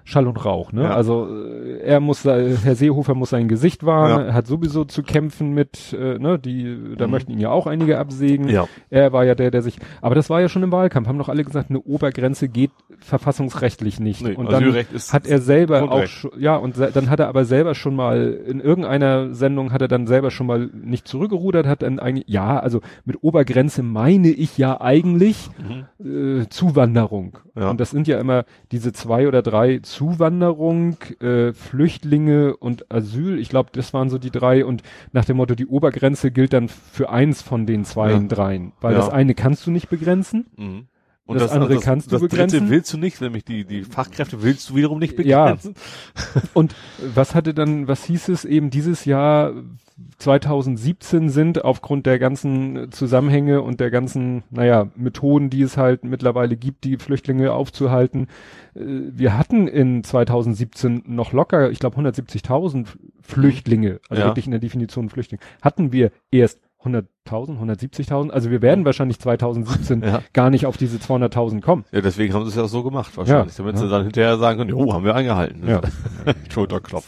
Schall 0.10 0.26
und 0.28 0.44
Rauch, 0.44 0.72
ne? 0.72 0.84
Ja. 0.86 0.96
Also 0.96 1.28
äh, 1.30 1.80
er 1.82 2.00
muss, 2.00 2.26
Herr 2.26 2.76
Seehofer 2.76 3.14
muss 3.14 3.30
sein 3.30 3.48
Gesicht 3.48 3.86
wahren, 3.86 4.28
Ja. 4.30 4.34
hat 4.34 4.48
sowieso 4.48 4.84
zu 4.86 5.04
kämpfen 5.04 5.54
mit, 5.54 5.94
äh, 5.94 6.18
ne, 6.18 6.40
die, 6.40 6.96
da 6.98 7.06
Mhm. 7.06 7.12
möchten 7.12 7.32
ihn 7.32 7.40
ja 7.40 7.52
auch 7.52 7.68
einige 7.68 8.00
absägen. 8.00 8.50
Ja. 8.50 8.68
Er 8.90 9.14
war 9.14 9.24
ja 9.26 9.36
der, 9.36 9.52
der 9.52 9.62
sich, 9.62 9.78
aber 10.02 10.16
das 10.16 10.30
war 10.32 10.42
ja 10.42 10.50
schon 10.50 10.64
im 10.64 10.72
Wahlkampf, 10.72 11.08
haben 11.08 11.20
doch 11.20 11.30
alle 11.30 11.44
gesagt, 11.44 11.70
eine 11.70 11.80
Obergrenze 11.82 12.50
geht 12.50 12.72
verfassungsrechtlich 13.24 14.00
nicht. 14.00 14.24
Nee, 14.24 14.34
und 14.36 14.52
dann 14.52 14.64
Asylrecht 14.64 14.92
ist 14.94 15.14
hat 15.14 15.28
er 15.28 15.40
selber 15.40 15.84
auch 15.84 15.90
Grundrecht. 15.90 16.14
schon, 16.14 16.32
ja, 16.40 16.56
und 16.56 16.76
dann 16.80 17.10
hat 17.10 17.20
er 17.20 17.28
aber 17.28 17.46
selber 17.46 17.76
schon 17.76 17.96
mal, 17.96 18.34
in 18.48 18.60
irgendeiner 18.60 19.34
Sendung 19.36 19.72
hat 19.72 19.82
er 19.82 19.88
dann 19.88 20.08
selber 20.08 20.32
schon 20.32 20.48
mal 20.48 20.70
nicht 20.74 21.08
zurückgerudert, 21.08 21.68
hat 21.68 21.82
dann 21.84 22.00
eigentlich, 22.00 22.26
ja, 22.28 22.60
also 22.60 22.82
mit 23.06 23.18
Obergrenze 23.24 23.84
meine 23.84 24.30
ich 24.30 24.58
ja 24.58 24.82
eigentlich 24.82 25.50
Mhm. 25.60 26.42
äh, 26.44 26.50
Zuwanderung. 26.50 27.38
Ja. 27.56 27.70
Und 27.70 27.80
das 27.80 27.92
sind 27.92 28.08
ja 28.08 28.20
immer 28.20 28.46
diese 28.72 28.94
zwei 28.94 29.28
oder 29.28 29.42
drei 29.42 29.80
Zuwanderung, 30.00 30.96
äh, 31.20 31.52
Flüchtlinge 31.52 32.56
und 32.56 32.90
Asyl. 32.90 33.38
Ich 33.38 33.50
glaube, 33.50 33.72
das 33.74 33.94
waren 33.94 34.10
so 34.10 34.18
die 34.18 34.32
drei. 34.32 34.64
Und 34.64 34.82
nach 35.12 35.26
dem 35.26 35.36
Motto, 35.36 35.56
die 35.56 35.66
Obergrenze 35.68 36.32
gilt 36.32 36.54
dann 36.54 36.70
für 36.70 37.10
eins 37.10 37.42
von 37.42 37.66
den 37.66 37.84
zwei, 37.84 38.12
Ja. 38.12 38.20
dreien. 38.20 38.72
Weil 38.80 38.94
Ja. 38.94 39.00
das 39.00 39.10
eine 39.10 39.34
kannst 39.36 39.68
du 39.68 39.72
nicht 39.72 39.90
begrenzen. 39.90 40.46
Mhm. 40.56 40.88
Das 41.38 41.52
andere 41.52 41.80
kannst 41.80 42.08
du 42.08 42.12
das 42.12 42.22
begrenzen? 42.22 42.60
dritte 42.60 42.72
willst 42.72 42.94
du 42.94 42.98
nicht, 42.98 43.22
nämlich 43.22 43.46
die, 43.46 43.64
die 43.66 43.84
Fachkräfte 43.84 44.42
willst 44.42 44.70
du 44.70 44.76
wiederum 44.76 45.00
nicht 45.00 45.18
Ja. 45.20 45.44
begrenzen. 45.46 45.76
Und 46.54 46.76
was 47.14 47.36
hatte 47.36 47.54
dann, 47.54 47.88
was 47.88 48.04
hieß 48.06 48.30
es 48.30 48.46
eben 48.46 48.70
dieses 48.70 49.06
Jahr 49.06 49.54
2017 50.18 51.30
sind 51.30 51.64
aufgrund 51.64 52.06
der 52.06 52.20
ganzen 52.20 52.92
Zusammenhänge 52.92 53.62
und 53.62 53.80
der 53.80 53.92
ganzen, 53.92 54.44
naja, 54.50 54.88
Methoden, 54.96 55.50
die 55.50 55.62
es 55.62 55.76
halt 55.78 56.04
mittlerweile 56.04 56.56
gibt, 56.56 56.84
die 56.84 56.98
Flüchtlinge 56.98 57.52
aufzuhalten. 57.52 58.28
äh, 58.76 58.80
Wir 58.80 59.38
hatten 59.38 59.68
in 59.68 60.04
2017 60.04 61.04
noch 61.06 61.34
locker, 61.34 61.70
ich 61.72 61.80
glaube 61.80 61.98
170.000 61.98 62.88
Flüchtlinge, 63.22 64.00
also 64.10 64.22
Ja. 64.22 64.28
wirklich 64.30 64.46
in 64.46 64.52
der 64.52 64.60
Definition 64.62 65.10
Flüchtling, 65.10 65.40
hatten 65.62 65.92
wir 65.92 66.12
erst 66.32 66.60
100.000, 66.84 67.60
170.000. 67.60 68.30
Also 68.30 68.52
wir 68.52 68.62
werden 68.62 68.86
wahrscheinlich 68.86 69.20
2017 69.20 70.02
Ja. 70.04 70.22
gar 70.34 70.50
nicht 70.50 70.66
auf 70.66 70.78
diese 70.78 70.98
200.000 70.98 71.62
kommen. 71.62 71.84
Ja, 71.92 72.00
deswegen 72.02 72.34
haben 72.34 72.44
sie 72.46 72.50
es 72.50 72.56
ja 72.56 72.68
so 72.68 72.84
gemacht 72.84 73.18
wahrscheinlich, 73.18 73.56
damit 73.56 73.76
ja. 73.76 73.82
sie 73.82 73.90
dann 73.90 74.04
hinterher 74.04 74.38
sagen 74.38 74.60
können, 74.60 74.74
oh, 74.74 74.94
haben 74.94 75.04
wir 75.04 75.14
eingehalten. 75.14 75.68
Ja. 75.68 75.82
Schulterklopf. 76.50 77.06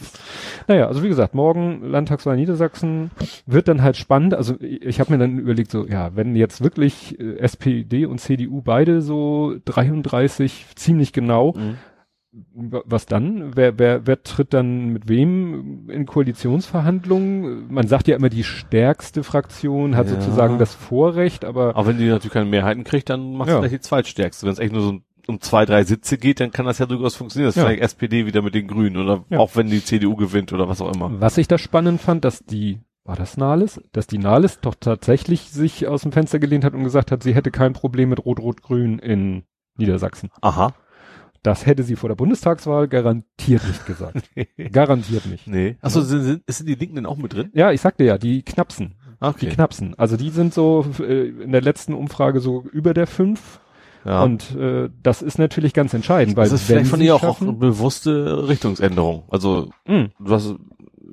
Naja, 0.68 0.88
also 0.88 1.02
wie 1.02 1.08
gesagt, 1.08 1.34
morgen 1.34 1.82
Landtagswahl 1.82 2.36
Niedersachsen 2.36 3.10
wird 3.46 3.68
dann 3.68 3.82
halt 3.82 3.96
spannend. 3.96 4.34
Also 4.34 4.56
ich, 4.60 4.82
ich 4.82 5.00
habe 5.00 5.12
mir 5.12 5.18
dann 5.18 5.38
überlegt, 5.38 5.70
so, 5.70 5.86
ja, 5.86 6.14
wenn 6.14 6.36
jetzt 6.36 6.62
wirklich 6.62 7.18
äh, 7.18 7.38
SPD 7.38 8.04
und 8.04 8.18
CDU 8.20 8.60
beide 8.62 9.00
so 9.00 9.54
33 9.64 10.66
ziemlich 10.76 11.12
genau, 11.12 11.52
Mhm. 11.52 11.76
Wa- 12.54 12.82
was 12.84 13.06
dann? 13.06 13.54
Wer, 13.56 13.78
wer, 13.78 14.06
wer 14.06 14.22
tritt 14.22 14.54
dann 14.54 14.88
mit 14.92 15.08
wem 15.08 15.88
in 15.90 16.06
Koalitionsverhandlungen? 16.06 17.72
Man 17.72 17.86
sagt 17.86 18.08
ja 18.08 18.16
immer, 18.16 18.28
die 18.28 18.44
stärkste 18.44 19.22
Fraktion 19.22 19.96
hat 19.96 20.06
Ja. 20.08 20.14
sozusagen 20.14 20.58
das 20.58 20.74
Vorrecht, 20.74 21.44
aber 21.44 21.76
Aber 21.76 21.86
wenn 21.88 21.98
die 21.98 22.08
natürlich 22.08 22.32
keine 22.32 22.46
Mehrheiten 22.48 22.84
kriegt, 22.84 23.10
dann 23.10 23.34
macht 23.34 23.48
Ja. 23.48 23.54
sie 23.56 23.60
vielleicht 23.68 23.84
die 23.84 23.88
zweitstärkste. 23.88 24.46
Wenn 24.46 24.52
es 24.52 24.58
echt 24.58 24.72
nur 24.72 24.82
so 24.82 24.98
um 25.28 25.40
zwei, 25.40 25.64
drei 25.64 25.84
Sitze 25.84 26.18
geht, 26.18 26.40
dann 26.40 26.50
kann 26.50 26.66
das 26.66 26.78
ja 26.78 26.86
durchaus 26.86 27.14
funktionieren. 27.14 27.48
Das 27.48 27.56
ist 27.56 27.62
Ja. 27.62 27.68
vielleicht 27.68 27.82
SPD 27.82 28.26
wieder 28.26 28.42
mit 28.42 28.54
den 28.54 28.66
Grünen 28.66 28.96
oder 28.96 29.24
Ja. 29.30 29.38
auch 29.38 29.54
wenn 29.54 29.68
die 29.68 29.84
CDU 29.84 30.16
gewinnt 30.16 30.52
oder 30.52 30.68
was 30.68 30.80
auch 30.80 30.92
immer. 30.92 31.20
was 31.20 31.38
ich 31.38 31.46
da 31.48 31.58
spannend 31.58 32.00
fand, 32.00 32.24
dass 32.24 32.44
die, 32.44 32.80
war 33.04 33.14
das 33.16 33.36
Nahles? 33.36 33.80
Dass 33.92 34.06
die 34.08 34.18
Nahles 34.18 34.60
doch 34.60 34.74
tatsächlich 34.74 35.50
sich 35.50 35.86
aus 35.86 36.02
dem 36.02 36.12
Fenster 36.12 36.38
gelehnt 36.40 36.64
hat 36.64 36.74
und 36.74 36.82
gesagt 36.82 37.12
hat, 37.12 37.22
sie 37.22 37.34
hätte 37.34 37.50
kein 37.52 37.72
Problem 37.72 38.08
mit 38.08 38.24
Rot-Rot-Grün 38.24 38.98
in 38.98 39.44
Niedersachsen. 39.78 40.30
Aha. 40.40 40.74
Das 41.42 41.66
hätte 41.66 41.82
sie 41.82 41.96
vor 41.96 42.08
der 42.08 42.16
Bundestagswahl 42.16 42.86
garantiert 42.86 43.66
nicht 43.66 43.84
gesagt. 43.86 44.30
garantiert 44.72 45.26
nicht. 45.26 45.46
Nee. 45.48 45.76
Achso, 45.80 46.00
sind, 46.02 46.22
sind, 46.22 46.42
sind 46.46 46.68
die 46.68 46.74
Linken 46.76 46.96
denn 46.96 47.06
auch 47.06 47.16
mit 47.16 47.34
drin? 47.34 47.50
Ja, 47.52 47.72
ich 47.72 47.80
sagte 47.80 48.04
ja, 48.04 48.18
die 48.18 48.42
Knapsen. 48.42 48.94
Die 49.20 49.26
Okay. 49.26 49.48
Knapsen. 49.48 49.94
Also 49.98 50.16
die 50.16 50.30
sind 50.30 50.52
so 50.52 50.84
äh, 51.00 51.28
in 51.28 51.52
der 51.52 51.60
letzten 51.60 51.94
Umfrage 51.94 52.40
so 52.40 52.64
über 52.72 52.92
der 52.94 53.06
fünf. 53.06 53.60
Ja. 54.04 54.24
Und 54.24 54.56
äh, 54.56 54.90
das 55.02 55.22
ist 55.22 55.38
natürlich 55.38 55.74
ganz 55.74 55.94
entscheidend, 55.94 56.36
weil 56.36 56.48
das 56.48 56.62
ist 56.62 56.68
wenn 56.68 56.78
vielleicht 56.78 56.90
von 56.90 57.00
ihr 57.00 57.14
auch, 57.14 57.22
auch 57.22 57.40
eine 57.40 57.52
bewusste 57.52 58.48
Richtungsänderung. 58.48 59.24
Also 59.28 59.70
Mm, 59.86 60.06
du 60.18 60.34
hast 60.34 60.56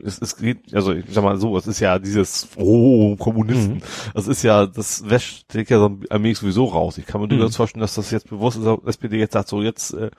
es, 0.04 0.22
es 0.22 0.38
geht, 0.38 0.74
also 0.74 0.92
ich 0.94 1.06
sag 1.10 1.24
mal 1.24 1.38
so, 1.38 1.58
es 1.58 1.68
ist 1.68 1.80
ja 1.80 2.00
dieses 2.00 2.50
Oh, 2.58 3.16
Kommunisten. 3.18 3.76
Mhm. 3.76 3.82
Das 4.14 4.28
ist 4.28 4.44
ja, 4.44 4.66
das 4.66 5.10
wäscht 5.10 5.46
ja 5.54 5.80
so 5.80 5.98
allmählich 6.10 6.38
sowieso 6.38 6.66
raus. 6.66 6.98
Ich 6.98 7.06
kann 7.06 7.22
mir 7.22 7.28
Mhm. 7.28 7.32
durchaus 7.38 7.56
vorstellen, 7.56 7.82
dass 7.82 7.96
das 7.96 8.12
jetzt 8.12 8.30
bewusst 8.30 8.58
ist, 8.58 8.66
dass 8.66 8.80
SPD 8.86 9.18
jetzt 9.20 9.34
sagt, 9.34 9.48
so 9.50 9.62
jetzt, 9.62 9.94
äh, 9.94 10.10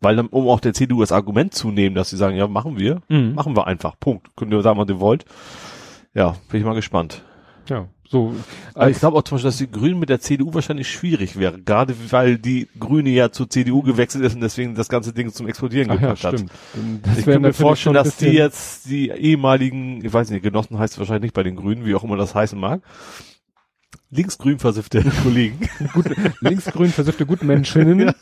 weil 0.00 0.16
dann, 0.16 0.26
um 0.26 0.48
auch 0.48 0.60
der 0.60 0.74
CDU 0.74 1.00
das 1.00 1.12
Argument 1.12 1.54
zu 1.54 1.70
nehmen, 1.70 1.94
dass 1.94 2.10
sie 2.10 2.16
sagen, 2.16 2.36
ja, 2.36 2.46
machen 2.48 2.78
wir, 2.78 3.00
Mhm. 3.08 3.34
machen 3.34 3.56
wir 3.56 3.66
einfach. 3.66 3.94
Punkt. 4.00 4.28
Könnt 4.36 4.52
ihr 4.52 4.60
sagen, 4.62 4.78
was 4.78 4.88
ihr 4.88 4.98
wollt. 5.00 5.24
Ja, 6.14 6.36
bin 6.50 6.60
ich 6.60 6.66
mal 6.66 6.74
gespannt. 6.74 7.22
ja, 7.68 7.86
so. 8.12 8.34
Aber 8.74 8.90
ich 8.90 8.98
glaube 8.98 9.16
auch 9.16 9.22
zum 9.22 9.36
Beispiel, 9.36 9.48
dass 9.48 9.56
die 9.56 9.70
Grünen 9.70 9.98
mit 9.98 10.10
der 10.10 10.20
CDU 10.20 10.52
wahrscheinlich 10.52 10.90
schwierig 10.90 11.38
wäre, 11.38 11.58
gerade 11.58 11.94
weil 12.10 12.36
die 12.36 12.68
Grüne 12.78 13.08
ja 13.08 13.32
zur 13.32 13.48
CDU 13.48 13.80
gewechselt 13.80 14.22
ist 14.22 14.34
und 14.34 14.42
deswegen 14.42 14.74
das 14.74 14.90
ganze 14.90 15.14
Ding 15.14 15.32
zum 15.32 15.48
Explodieren 15.48 15.90
Ach 15.90 15.94
ja, 15.94 16.00
gebracht 16.00 16.24
hat. 16.24 16.34
stimmt. 16.34 16.52
Das 17.04 17.18
Ich 17.18 17.24
kann 17.24 17.40
mir 17.40 17.54
vorstellen, 17.54 17.94
dass 17.94 18.18
die 18.18 18.26
jetzt 18.26 18.90
die 18.90 19.08
ehemaligen, 19.08 20.04
ich 20.04 20.12
weiß 20.12 20.28
nicht, 20.28 20.42
Genossen 20.42 20.78
heißt 20.78 20.92
es 20.92 20.98
wahrscheinlich 20.98 21.22
nicht 21.22 21.34
bei 21.34 21.42
den 21.42 21.56
Grünen, 21.56 21.86
wie 21.86 21.94
auch 21.94 22.04
immer 22.04 22.18
das 22.18 22.34
heißen 22.34 22.60
mag, 22.60 22.82
linksgrün 24.10 24.58
versiffte 24.58 25.02
Kollegen, 25.22 25.70
gut, 25.94 26.04
linksgrün 26.42 26.90
versiffte 26.90 27.24
Gutmenschinnen. 27.24 28.12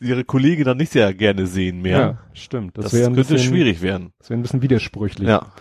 die 0.00 0.06
ihre 0.06 0.22
Kollegen 0.22 0.62
dann 0.62 0.76
nicht 0.76 0.92
sehr 0.92 1.12
gerne 1.12 1.48
sehen 1.48 1.82
mehr. 1.82 1.98
Ja, 1.98 2.18
stimmt. 2.34 2.78
Das, 2.78 2.92
das 2.92 2.92
könnte 2.92 3.16
bisschen, 3.16 3.40
schwierig 3.40 3.82
werden. 3.82 4.12
Das 4.20 4.30
wäre 4.30 4.38
ein 4.38 4.42
bisschen 4.42 4.62
widersprüchlich. 4.62 5.26
Ja. 5.26 5.52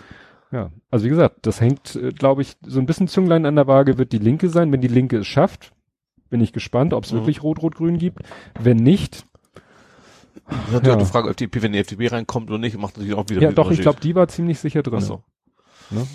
Ja, 0.52 0.72
also 0.92 1.06
wie 1.06 1.10
gesagt, 1.10 1.46
das 1.46 1.60
hängt, 1.60 1.96
äh, 1.96 2.12
glaube 2.12 2.42
ich, 2.42 2.56
so 2.66 2.80
ein 2.80 2.86
bisschen 2.86 3.08
Zünglein 3.08 3.46
an 3.46 3.56
der 3.56 3.68
Waage 3.68 3.98
wird 3.98 4.12
die 4.14 4.18
Linke 4.18 4.50
sein. 4.50 4.72
Wenn 4.72 4.82
die 4.82 4.88
Linke 4.88 5.18
es 5.18 5.28
schafft, 5.28 5.74
bin 6.30 6.40
ich 6.42 6.54
gespannt, 6.54 6.94
ob 6.94 7.04
es 7.04 7.12
Mhm. 7.12 7.18
wirklich 7.18 7.44
Rot-Rot-Grün 7.44 7.98
gibt. 7.98 8.20
Wenn 8.60 8.78
nicht, 8.78 9.26
Das 10.50 10.56
ist 10.68 10.72
natürlich 10.74 10.88
Ja. 10.88 10.96
die 11.00 11.06
Frage, 11.06 11.30
ob 11.30 11.36
die 11.36 11.44
FDP, 11.46 11.62
wenn 11.64 11.74
die 11.74 11.80
FDP 11.80 12.08
reinkommt 12.08 12.50
oder 12.50 12.60
nicht, 12.60 12.78
macht 12.78 12.96
natürlich 12.96 13.16
auch 13.18 13.28
wieder 13.30 13.42
ja 13.42 13.52
doch, 13.52 13.70
ich 13.72 13.82
glaube, 13.82 14.00
die 14.00 14.16
war 14.16 14.30
ziemlich 14.30 14.60
sicher 14.60 14.82
drin. 14.82 15.00
Ach 15.00 15.06
so. 15.06 15.24
Ne? 15.90 16.08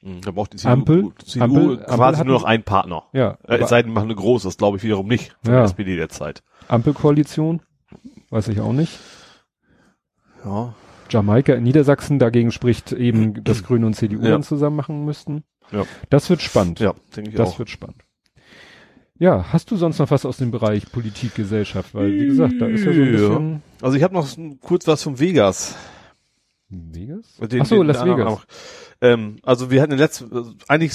Mhm, 0.00 0.20
Da 0.22 0.30
braucht 0.30 0.54
die 0.54 0.56
CDU, 0.56 0.72
Ampel- 0.72 1.12
CDU 1.22 1.44
Ampel- 1.44 1.76
quasi 1.76 1.90
Ampel 1.92 2.06
hatten- 2.16 2.28
nur 2.28 2.38
noch 2.38 2.44
einen 2.44 2.62
Partner. 2.62 3.02
Ja, 3.12 3.36
Äh, 3.46 3.58
es 3.58 3.68
sei 3.68 3.82
denn, 3.82 3.92
machen 3.92 4.04
eine 4.04 4.14
große, 4.14 4.46
das 4.48 4.56
glaube 4.56 4.78
ich 4.78 4.82
wiederum 4.84 5.06
nicht 5.06 5.36
von 5.42 5.52
Ja. 5.52 5.58
der 5.58 5.64
SPD 5.64 5.96
derzeit. 5.96 6.42
Ampelkoalition, 6.68 7.60
weiß 8.30 8.48
ich 8.48 8.60
auch 8.60 8.72
nicht. 8.72 8.98
Ja. 10.46 10.74
Jamaika 11.10 11.54
in 11.54 11.64
Niedersachsen, 11.64 12.18
dagegen 12.18 12.50
spricht 12.52 12.92
eben, 12.92 13.42
dass 13.44 13.62
Grüne 13.64 13.86
und 13.86 13.94
CDU 13.94 14.22
Ja. 14.22 14.30
dann 14.30 14.42
zusammen 14.42 14.76
machen 14.76 15.04
müssten. 15.04 15.44
Ja. 15.72 15.84
Das 16.10 16.30
wird 16.30 16.40
spannend. 16.42 16.80
Ja, 16.80 16.94
denke 17.16 17.30
ich 17.30 17.36
das 17.36 17.50
auch. 17.50 17.58
wird 17.58 17.70
spannend. 17.70 18.02
Ja, 19.20 19.46
hast 19.52 19.70
du 19.70 19.76
sonst 19.76 19.98
noch 19.98 20.10
was 20.12 20.24
aus 20.24 20.36
dem 20.36 20.50
Bereich 20.52 20.90
Politik, 20.92 21.34
Gesellschaft? 21.34 21.92
Weil, 21.94 22.12
wie 22.12 22.26
gesagt, 22.26 22.54
da 22.60 22.66
ist 22.66 22.84
ja 22.84 22.92
so 22.92 23.00
ein 23.02 23.12
bisschen 23.12 23.62
Also 23.82 23.96
ich 23.96 24.02
habe 24.04 24.14
noch 24.14 24.28
kurz 24.60 24.86
was 24.86 25.02
vom 25.02 25.18
Vegas. 25.18 25.74
Vegas? 26.68 27.36
Den- 27.38 27.62
Ach 27.62 27.66
so, 27.66 27.76
den 27.78 27.86
Las 27.86 27.98
anderen 27.98 28.20
Vegas. 28.28 28.46
Ähm, 29.00 29.36
also 29.42 29.70
wir 29.70 29.80
hatten 29.82 29.92
in 29.92 29.98
letzten, 29.98 30.32
also 30.32 30.52
eigentlich 30.68 30.92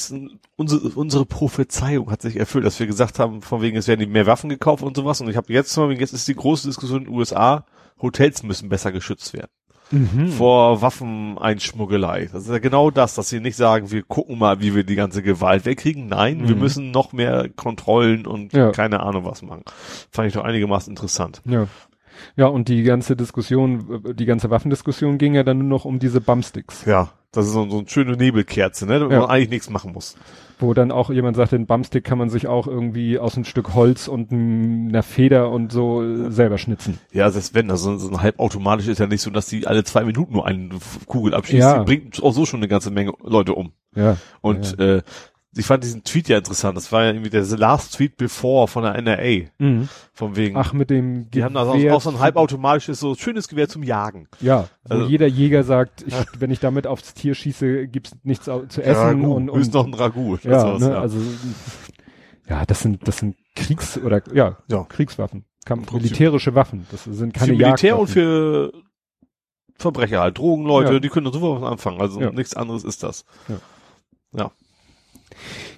unsere, 0.55 0.89
unsere 0.89 1.25
Prophezeiung 1.25 2.11
hat 2.11 2.21
sich 2.21 2.37
erfüllt, 2.37 2.65
dass 2.65 2.79
wir 2.79 2.87
gesagt 2.87 3.17
haben, 3.19 3.41
von 3.41 3.61
wegen 3.61 3.77
es 3.77 3.87
werden 3.87 4.09
mehr 4.11 4.25
Waffen 4.25 4.49
gekauft 4.49 4.83
und 4.83 4.95
sowas. 4.95 5.19
Und 5.21 5.29
ich 5.29 5.37
habe 5.37 5.51
jetzt 5.51 5.75
jetzt 5.75 6.13
ist 6.13 6.27
die 6.27 6.35
große 6.35 6.67
Diskussion 6.67 6.99
in 6.99 7.05
den 7.05 7.13
USA, 7.13 7.65
Hotels 8.01 8.43
müssen 8.43 8.69
besser 8.69 8.91
geschützt 8.91 9.33
werden 9.33 9.51
Mhm. 9.93 10.27
vor 10.29 10.81
Waffeneinschmuggelei. 10.81 12.29
Das 12.31 12.43
ist 12.43 12.49
ja 12.49 12.59
genau 12.59 12.91
das, 12.91 13.15
dass 13.15 13.29
sie 13.29 13.39
nicht 13.39 13.55
sagen, 13.55 13.91
wir 13.91 14.03
gucken 14.03 14.37
mal, 14.39 14.59
wie 14.61 14.75
wir 14.75 14.83
die 14.83 14.95
ganze 14.95 15.21
Gewalt 15.23 15.65
wegkriegen. 15.65 16.07
Nein, 16.07 16.47
wir 16.47 16.55
Mhm. 16.55 16.61
müssen 16.61 16.91
noch 16.91 17.13
mehr 17.13 17.49
Kontrollen 17.55 18.25
und 18.25 18.53
Ja. 18.53 18.71
keine 18.71 19.01
Ahnung 19.01 19.25
was 19.25 19.41
machen. 19.41 19.63
Fand 20.11 20.27
ich 20.27 20.33
doch 20.33 20.43
einigermaßen 20.43 20.91
interessant. 20.91 21.41
Ja. 21.45 21.67
Ja, 22.35 22.45
und 22.47 22.67
die 22.67 22.83
ganze 22.83 23.15
Diskussion, 23.15 24.03
äh, 24.05 24.13
die 24.13 24.25
ganze 24.25 24.49
Waffendiskussion 24.49 25.17
ging 25.17 25.33
ja 25.35 25.43
dann 25.43 25.57
nur 25.57 25.67
noch 25.67 25.85
um 25.85 25.99
diese 25.99 26.21
Bumpsticks, 26.21 26.85
Ja, 26.85 27.09
das 27.33 27.47
ist 27.47 27.51
so, 27.53 27.69
so 27.69 27.79
eine 27.79 27.89
schöne 27.89 28.15
Nebelkerze, 28.15 28.85
ne, 28.85 29.05
wo 29.05 29.11
Ja. 29.11 29.19
man 29.21 29.29
eigentlich 29.29 29.49
nichts 29.49 29.69
machen 29.69 29.91
muss. 29.91 30.15
wo 30.59 30.73
dann 30.73 30.91
auch 30.91 31.09
jemand 31.09 31.35
sagt, 31.35 31.51
den 31.51 31.65
Bumpstick 31.65 32.05
kann 32.05 32.17
man 32.17 32.29
sich 32.29 32.47
auch 32.47 32.67
irgendwie 32.67 33.19
aus 33.19 33.35
einem 33.35 33.43
Stück 33.43 33.73
Holz 33.73 34.07
und 34.07 34.31
einer 34.31 35.03
Feder 35.03 35.49
und 35.49 35.73
so 35.73 36.01
äh, 36.01 36.31
selber 36.31 36.57
schnitzen. 36.57 36.99
Ja, 37.11 37.29
selbst 37.31 37.53
wenn, 37.53 37.69
also 37.69 37.97
so 37.97 38.07
ein 38.09 38.21
halbautomatisch 38.21 38.87
ist 38.87 38.99
ja 38.99 39.07
nicht 39.07 39.21
so, 39.21 39.29
dass 39.29 39.47
die 39.47 39.67
alle 39.67 39.83
zwei 39.83 40.05
Minuten 40.05 40.31
nur 40.33 40.45
eine 40.47 40.69
Kugel 41.05 41.33
abschießt. 41.33 41.59
Ja. 41.59 41.79
Die 41.79 41.85
bringt 41.85 42.23
auch 42.23 42.31
so 42.31 42.45
schon 42.45 42.59
eine 42.61 42.69
ganze 42.69 42.91
Menge 42.91 43.11
Leute 43.23 43.55
um. 43.55 43.73
Ja. 43.93 44.15
Und 44.39 44.79
äh, 44.79 45.01
ich 45.55 45.65
fand 45.65 45.83
diesen 45.83 46.03
Tweet 46.03 46.29
ja 46.29 46.37
interessant. 46.39 46.75
Das 46.77 46.91
war 46.91 47.03
ja 47.03 47.11
irgendwie 47.11 47.29
der 47.29 47.43
Last 47.57 47.95
Tweet 47.95 48.17
Before 48.17 48.67
von 48.67 48.83
der 48.83 48.95
NRA. 49.01 49.47
Mhm. 49.59 49.87
Von 50.13 50.35
wegen, 50.35 50.57
Ach, 50.57 50.73
mit 50.73 50.89
dem 50.89 51.29
die 51.31 51.43
haben 51.43 51.53
da 51.53 51.63
auch, 51.63 51.73
Gewehr 51.75 51.95
auch 51.95 52.01
so 52.01 52.09
ein 52.09 52.19
halbautomatisches, 52.19 52.99
so 52.99 53.13
schönes 53.15 53.47
Gewehr 53.47 53.69
zum 53.69 53.83
Jagen. 53.83 54.27
Ja, 54.41 54.67
wo 54.83 54.95
Also- 54.95 55.07
jeder 55.07 55.27
Jäger 55.27 55.63
sagt, 55.63 56.03
ich, 56.07 56.15
wenn 56.39 56.49
ich 56.51 56.59
damit 56.59 56.87
aufs 56.87 57.13
Tier 57.13 57.35
schieße, 57.35 57.87
gibt's 57.87 58.11
nichts 58.23 58.45
zu 58.45 58.81
essen 58.81 59.21
Ragout, 59.21 59.33
und, 59.35 59.47
ist 59.49 59.67
und 59.67 59.73
noch 59.75 59.85
ein 59.85 59.93
Ragout. 59.93 60.39
ja, 60.43 60.59
sowas, 60.59 60.81
ne, 60.81 60.97
also 60.97 61.17
ja, 62.49 62.65
das 62.65 62.81
sind 62.81 63.07
das 63.07 63.17
sind 63.17 63.35
Kriegs 63.55 63.97
oder 63.97 64.21
ja, 64.33 64.57
Ja. 64.67 64.83
Kriegswaffen, 64.89 65.45
Kam 65.65 65.83
Prinzip- 65.83 65.93
militärische 66.11 66.55
Waffen. 66.55 66.87
Das 66.91 67.03
sind 67.03 67.33
keine 67.33 67.53
für 67.53 67.57
Militär 67.63 67.97
und 67.99 68.07
für 68.07 68.71
Verbrecher 69.77 70.21
halt, 70.21 70.37
Drogenleute, 70.37 70.93
Ja. 70.93 70.99
die 70.99 71.09
können 71.09 71.25
da 71.25 71.31
super 71.31 71.61
was 71.61 71.71
anfangen. 71.71 71.99
Also 72.01 72.19
Ja. 72.21 72.31
nichts 72.31 72.55
anderes 72.55 72.83
ist 72.83 73.03
das. 73.03 73.25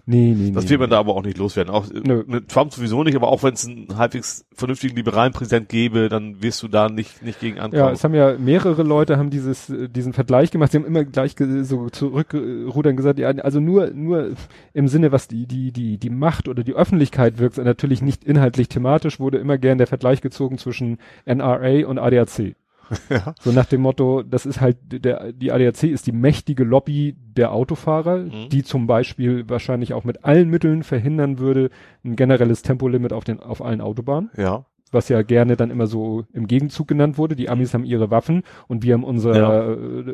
Nee, 0.06 0.34
nee, 0.38 0.52
Das 0.52 0.66
nee. 0.66 0.70
wird 0.72 0.80
man 0.82 0.90
da 0.90 1.00
aber 1.00 1.16
auch 1.16 1.24
nicht 1.24 1.38
loswerden. 1.38 1.74
Auch 1.74 1.90
äh, 1.92 2.02
Nö. 2.04 2.24
mit 2.28 2.50
Trump 2.50 2.74
sowieso 2.74 3.04
nicht, 3.04 3.16
aber 3.16 3.28
auch 3.28 3.44
wenn 3.44 3.54
es 3.54 3.66
einen 3.68 3.98
halbwegs 3.98 4.46
vernünftigen 4.54 4.96
liberalen 4.96 5.34
Präsident 5.34 5.70
gäbe, 5.70 6.10
dann 6.10 6.42
wirst 6.42 6.62
du 6.64 6.68
da 6.68 6.90
nicht 6.90 7.22
nicht 7.24 7.40
gegen 7.40 7.58
Ja, 7.58 7.64
ankommen. 7.64 7.94
es 7.94 8.04
haben 8.04 8.14
ja 8.14 8.38
mehrere 8.38 8.84
Leute 8.84 9.18
haben 9.18 9.30
dieses 9.30 9.70
äh, 9.70 9.90
diesen 9.90 10.14
Vergleich 10.14 10.52
gemacht. 10.52 10.72
Sie 10.72 10.78
haben 10.78 10.86
immer 10.86 11.04
gleich 11.04 11.36
so 11.64 11.90
zurückrudern 11.90 12.96
gesagt, 12.96 13.20
ja, 13.20 13.30
also 13.30 13.60
nur 13.60 13.92
nur 13.92 14.32
im 14.74 14.88
Sinne, 14.88 15.12
was 15.12 15.28
die 15.28 15.46
die 15.48 15.72
die 15.72 15.98
die 15.98 16.10
Macht 16.10 16.48
oder 16.48 16.64
die 16.64 16.74
Öffentlichkeit 16.74 17.40
wirkt, 17.40 17.58
natürlich 17.58 18.02
nicht 18.02 18.24
inhaltlich 18.24 18.70
thematisch, 18.70 19.20
wurde 19.20 19.38
immer 19.38 19.58
gern 19.58 19.78
der 19.78 19.88
Vergleich 19.88 20.22
gezogen 20.22 20.58
zwischen 20.58 20.98
NRA 21.26 21.86
und 21.88 22.00
ADAC. 22.00 22.56
Ja. 23.10 23.34
So 23.42 23.52
nach 23.52 23.66
dem 23.66 23.82
Motto, 23.82 24.24
das 24.24 24.46
ist 24.46 24.62
halt 24.62 24.78
der 24.90 25.32
die 25.34 25.52
ADAC 25.52 25.84
ist 25.84 26.08
die 26.08 26.12
mächtige 26.12 26.64
Lobby 26.64 27.16
der 27.36 27.52
Autofahrer, 27.52 28.18
Mhm. 28.18 28.50
die 28.52 28.64
zum 28.64 28.88
Beispiel 28.88 29.50
wahrscheinlich 29.50 29.94
auch 29.94 30.04
mit 30.04 30.24
allen 30.24 30.50
Mitteln 30.50 30.84
verhindern 30.84 31.40
würde 31.40 31.70
ein 32.04 32.16
generelles 32.16 32.62
Tempolimit 32.62 33.14
auf 33.14 33.24
den 33.24 33.40
auf 33.40 33.62
allen 33.64 33.82
Autobahnen 33.82 34.30
ja. 34.38 34.66
was 34.92 35.10
ja 35.10 35.22
gerne 35.24 35.56
dann 35.58 35.72
immer 35.72 35.88
so 35.88 36.24
im 36.34 36.48
Gegenzug 36.48 36.88
genannt 36.88 37.18
wurde. 37.18 37.36
Die 37.36 37.50
Amis 37.50 37.74
haben 37.74 37.84
ihre 37.86 38.12
Waffen 38.12 38.44
und 38.68 38.84
wir 38.84 38.94
haben 38.94 39.04
unser 39.04 39.36
Ja. 39.36 39.72
äh, 39.74 40.14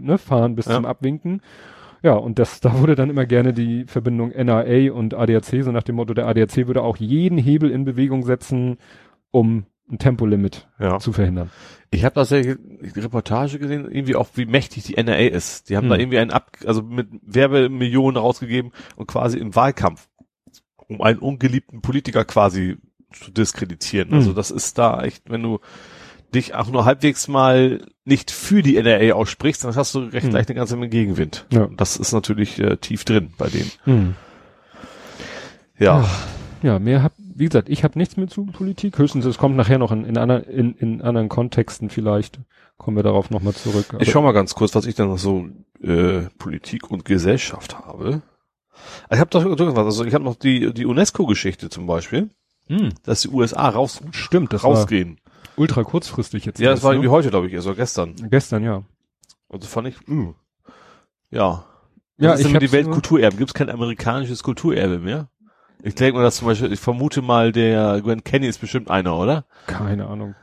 ne, 0.00 0.16
Fahren 0.18 0.54
bis 0.54 0.66
Ja. 0.66 0.76
zum 0.76 0.86
Abwinken. 0.86 1.42
Ja, 2.02 2.14
und 2.14 2.38
das, 2.38 2.60
da 2.60 2.80
wurde 2.80 2.94
dann 2.96 3.10
immer 3.10 3.26
gerne 3.26 3.52
die 3.52 3.84
Verbindung 3.86 4.30
NRA 4.32 4.90
und 4.92 5.14
ADAC, 5.14 5.62
so 5.62 5.70
nach 5.70 5.82
dem 5.84 5.96
Motto, 5.96 6.14
der 6.14 6.26
ADAC 6.26 6.66
würde 6.66 6.82
auch 6.82 6.96
jeden 6.96 7.38
Hebel 7.38 7.70
in 7.70 7.84
Bewegung 7.84 8.24
setzen, 8.24 8.78
um 9.30 9.64
ein 9.92 9.98
Tempolimit 9.98 10.66
Ja. 10.80 10.98
zu 10.98 11.12
verhindern. 11.12 11.50
Ich 11.90 12.04
habe 12.04 12.14
tatsächlich 12.14 12.56
die 12.94 13.00
Reportage 13.00 13.58
gesehen, 13.58 13.84
irgendwie 13.90 14.16
auch 14.16 14.28
wie 14.34 14.46
mächtig 14.46 14.84
die 14.84 14.96
NRA 14.96 15.18
ist. 15.28 15.68
Die 15.68 15.76
haben 15.76 15.88
da 15.88 15.94
Hm. 15.94 16.00
irgendwie 16.00 16.18
einen 16.18 16.30
ab, 16.30 16.56
also 16.66 16.82
mit 16.82 17.08
Werbemillionen 17.22 18.16
rausgegeben 18.16 18.72
und 18.96 19.06
quasi 19.06 19.38
im 19.38 19.54
Wahlkampf, 19.54 20.08
um 20.76 21.02
einen 21.02 21.18
ungeliebten 21.18 21.82
Politiker 21.82 22.24
quasi 22.24 22.78
zu 23.12 23.30
diskreditieren. 23.30 24.08
Hm. 24.08 24.14
Also 24.18 24.32
das 24.32 24.50
ist 24.50 24.78
da 24.78 25.02
echt, 25.02 25.30
wenn 25.30 25.42
du 25.42 25.60
dich 26.34 26.54
auch 26.54 26.70
nur 26.70 26.86
halbwegs 26.86 27.28
mal 27.28 27.86
nicht 28.06 28.30
für 28.30 28.62
die 28.62 28.76
NRA 28.82 29.12
aussprichst, 29.14 29.62
dann 29.64 29.76
hast 29.76 29.94
du 29.94 29.98
recht 29.98 30.24
Hm. 30.24 30.30
gleich 30.30 30.48
eine 30.48 30.54
ganze 30.54 30.76
Menge 30.76 30.88
Gegenwind. 30.88 31.44
Ja. 31.52 31.64
Und 31.64 31.78
Das 31.78 31.98
ist 31.98 32.12
natürlich 32.12 32.58
äh, 32.58 32.78
tief 32.78 33.04
drin 33.04 33.34
bei 33.36 33.48
denen. 33.48 33.70
Hm. 33.84 34.14
Ja. 35.78 36.08
Ja, 36.62 36.78
mehr 36.78 37.02
hab, 37.02 37.12
wie 37.34 37.46
gesagt, 37.46 37.68
ich 37.68 37.84
habe 37.84 37.98
nichts 37.98 38.16
mehr 38.16 38.28
zu 38.28 38.46
Politik. 38.46 38.98
Höchstens, 38.98 39.24
es 39.24 39.38
kommt 39.38 39.56
nachher 39.56 39.78
noch 39.78 39.92
in, 39.92 40.04
in, 40.04 40.18
anderen, 40.18 40.44
in, 40.44 40.74
in 40.74 41.02
anderen 41.02 41.28
Kontexten 41.28 41.90
vielleicht. 41.90 42.40
Kommen 42.78 42.96
wir 42.96 43.02
darauf 43.02 43.30
nochmal 43.30 43.54
zurück. 43.54 43.86
Ich 44.00 44.10
schau 44.10 44.22
mal 44.22 44.32
ganz 44.32 44.54
kurz, 44.54 44.74
was 44.74 44.86
ich 44.86 44.94
dann 44.94 45.08
noch 45.08 45.18
so 45.18 45.46
äh, 45.82 46.22
Politik 46.38 46.90
und 46.90 47.04
Gesellschaft 47.04 47.78
habe. 47.78 48.22
Ich 49.10 49.18
habe 49.18 49.30
doch 49.30 49.44
irgendwas, 49.44 49.84
also 49.84 50.04
ich 50.04 50.14
habe 50.14 50.24
noch 50.24 50.34
die 50.34 50.72
die 50.72 50.86
UNESCO-Geschichte 50.86 51.68
zum 51.68 51.86
Beispiel, 51.86 52.30
hm, 52.68 52.90
dass 53.04 53.20
die 53.20 53.28
USA 53.28 53.68
raus 53.68 54.00
stimmt, 54.10 54.52
das 54.52 54.64
war 54.64 54.70
rausgehen. 54.70 55.20
ultra 55.56 55.84
kurzfristig 55.84 56.44
jetzt. 56.44 56.58
Ja, 56.58 56.70
das 56.70 56.82
war 56.82 56.90
ne? 56.90 56.96
irgendwie 56.96 57.10
heute, 57.10 57.30
glaube 57.30 57.46
ich, 57.48 57.58
oder 57.58 57.74
gestern. 57.74 58.16
Gestern, 58.30 58.64
ja. 58.64 58.82
Also 59.48 59.68
fand 59.68 59.88
ich, 59.88 59.96
mh. 60.06 60.34
ja. 61.30 61.66
Ja, 62.18 62.30
Was 62.30 62.40
ist 62.40 62.46
ich 62.46 62.52
denn 62.52 62.60
mit 62.60 62.62
die 62.62 62.72
Weltkulturerbe? 62.72 63.36
Gibt 63.36 63.50
es 63.50 63.54
kein 63.54 63.70
amerikanisches 63.70 64.42
Kulturerbe 64.42 64.98
mehr? 64.98 65.28
Ich 65.82 65.94
denke 65.94 66.18
mal, 66.18 66.22
dass 66.22 66.36
zum 66.36 66.48
Beispiel, 66.48 66.72
ich 66.72 66.80
vermute 66.80 67.22
mal, 67.22 67.52
der 67.52 68.00
Gwen 68.02 68.22
Kenny 68.24 68.46
ist 68.46 68.60
bestimmt 68.60 68.90
einer, 68.90 69.18
oder? 69.18 69.44
Keine 69.66 70.06
Ahnung. 70.06 70.34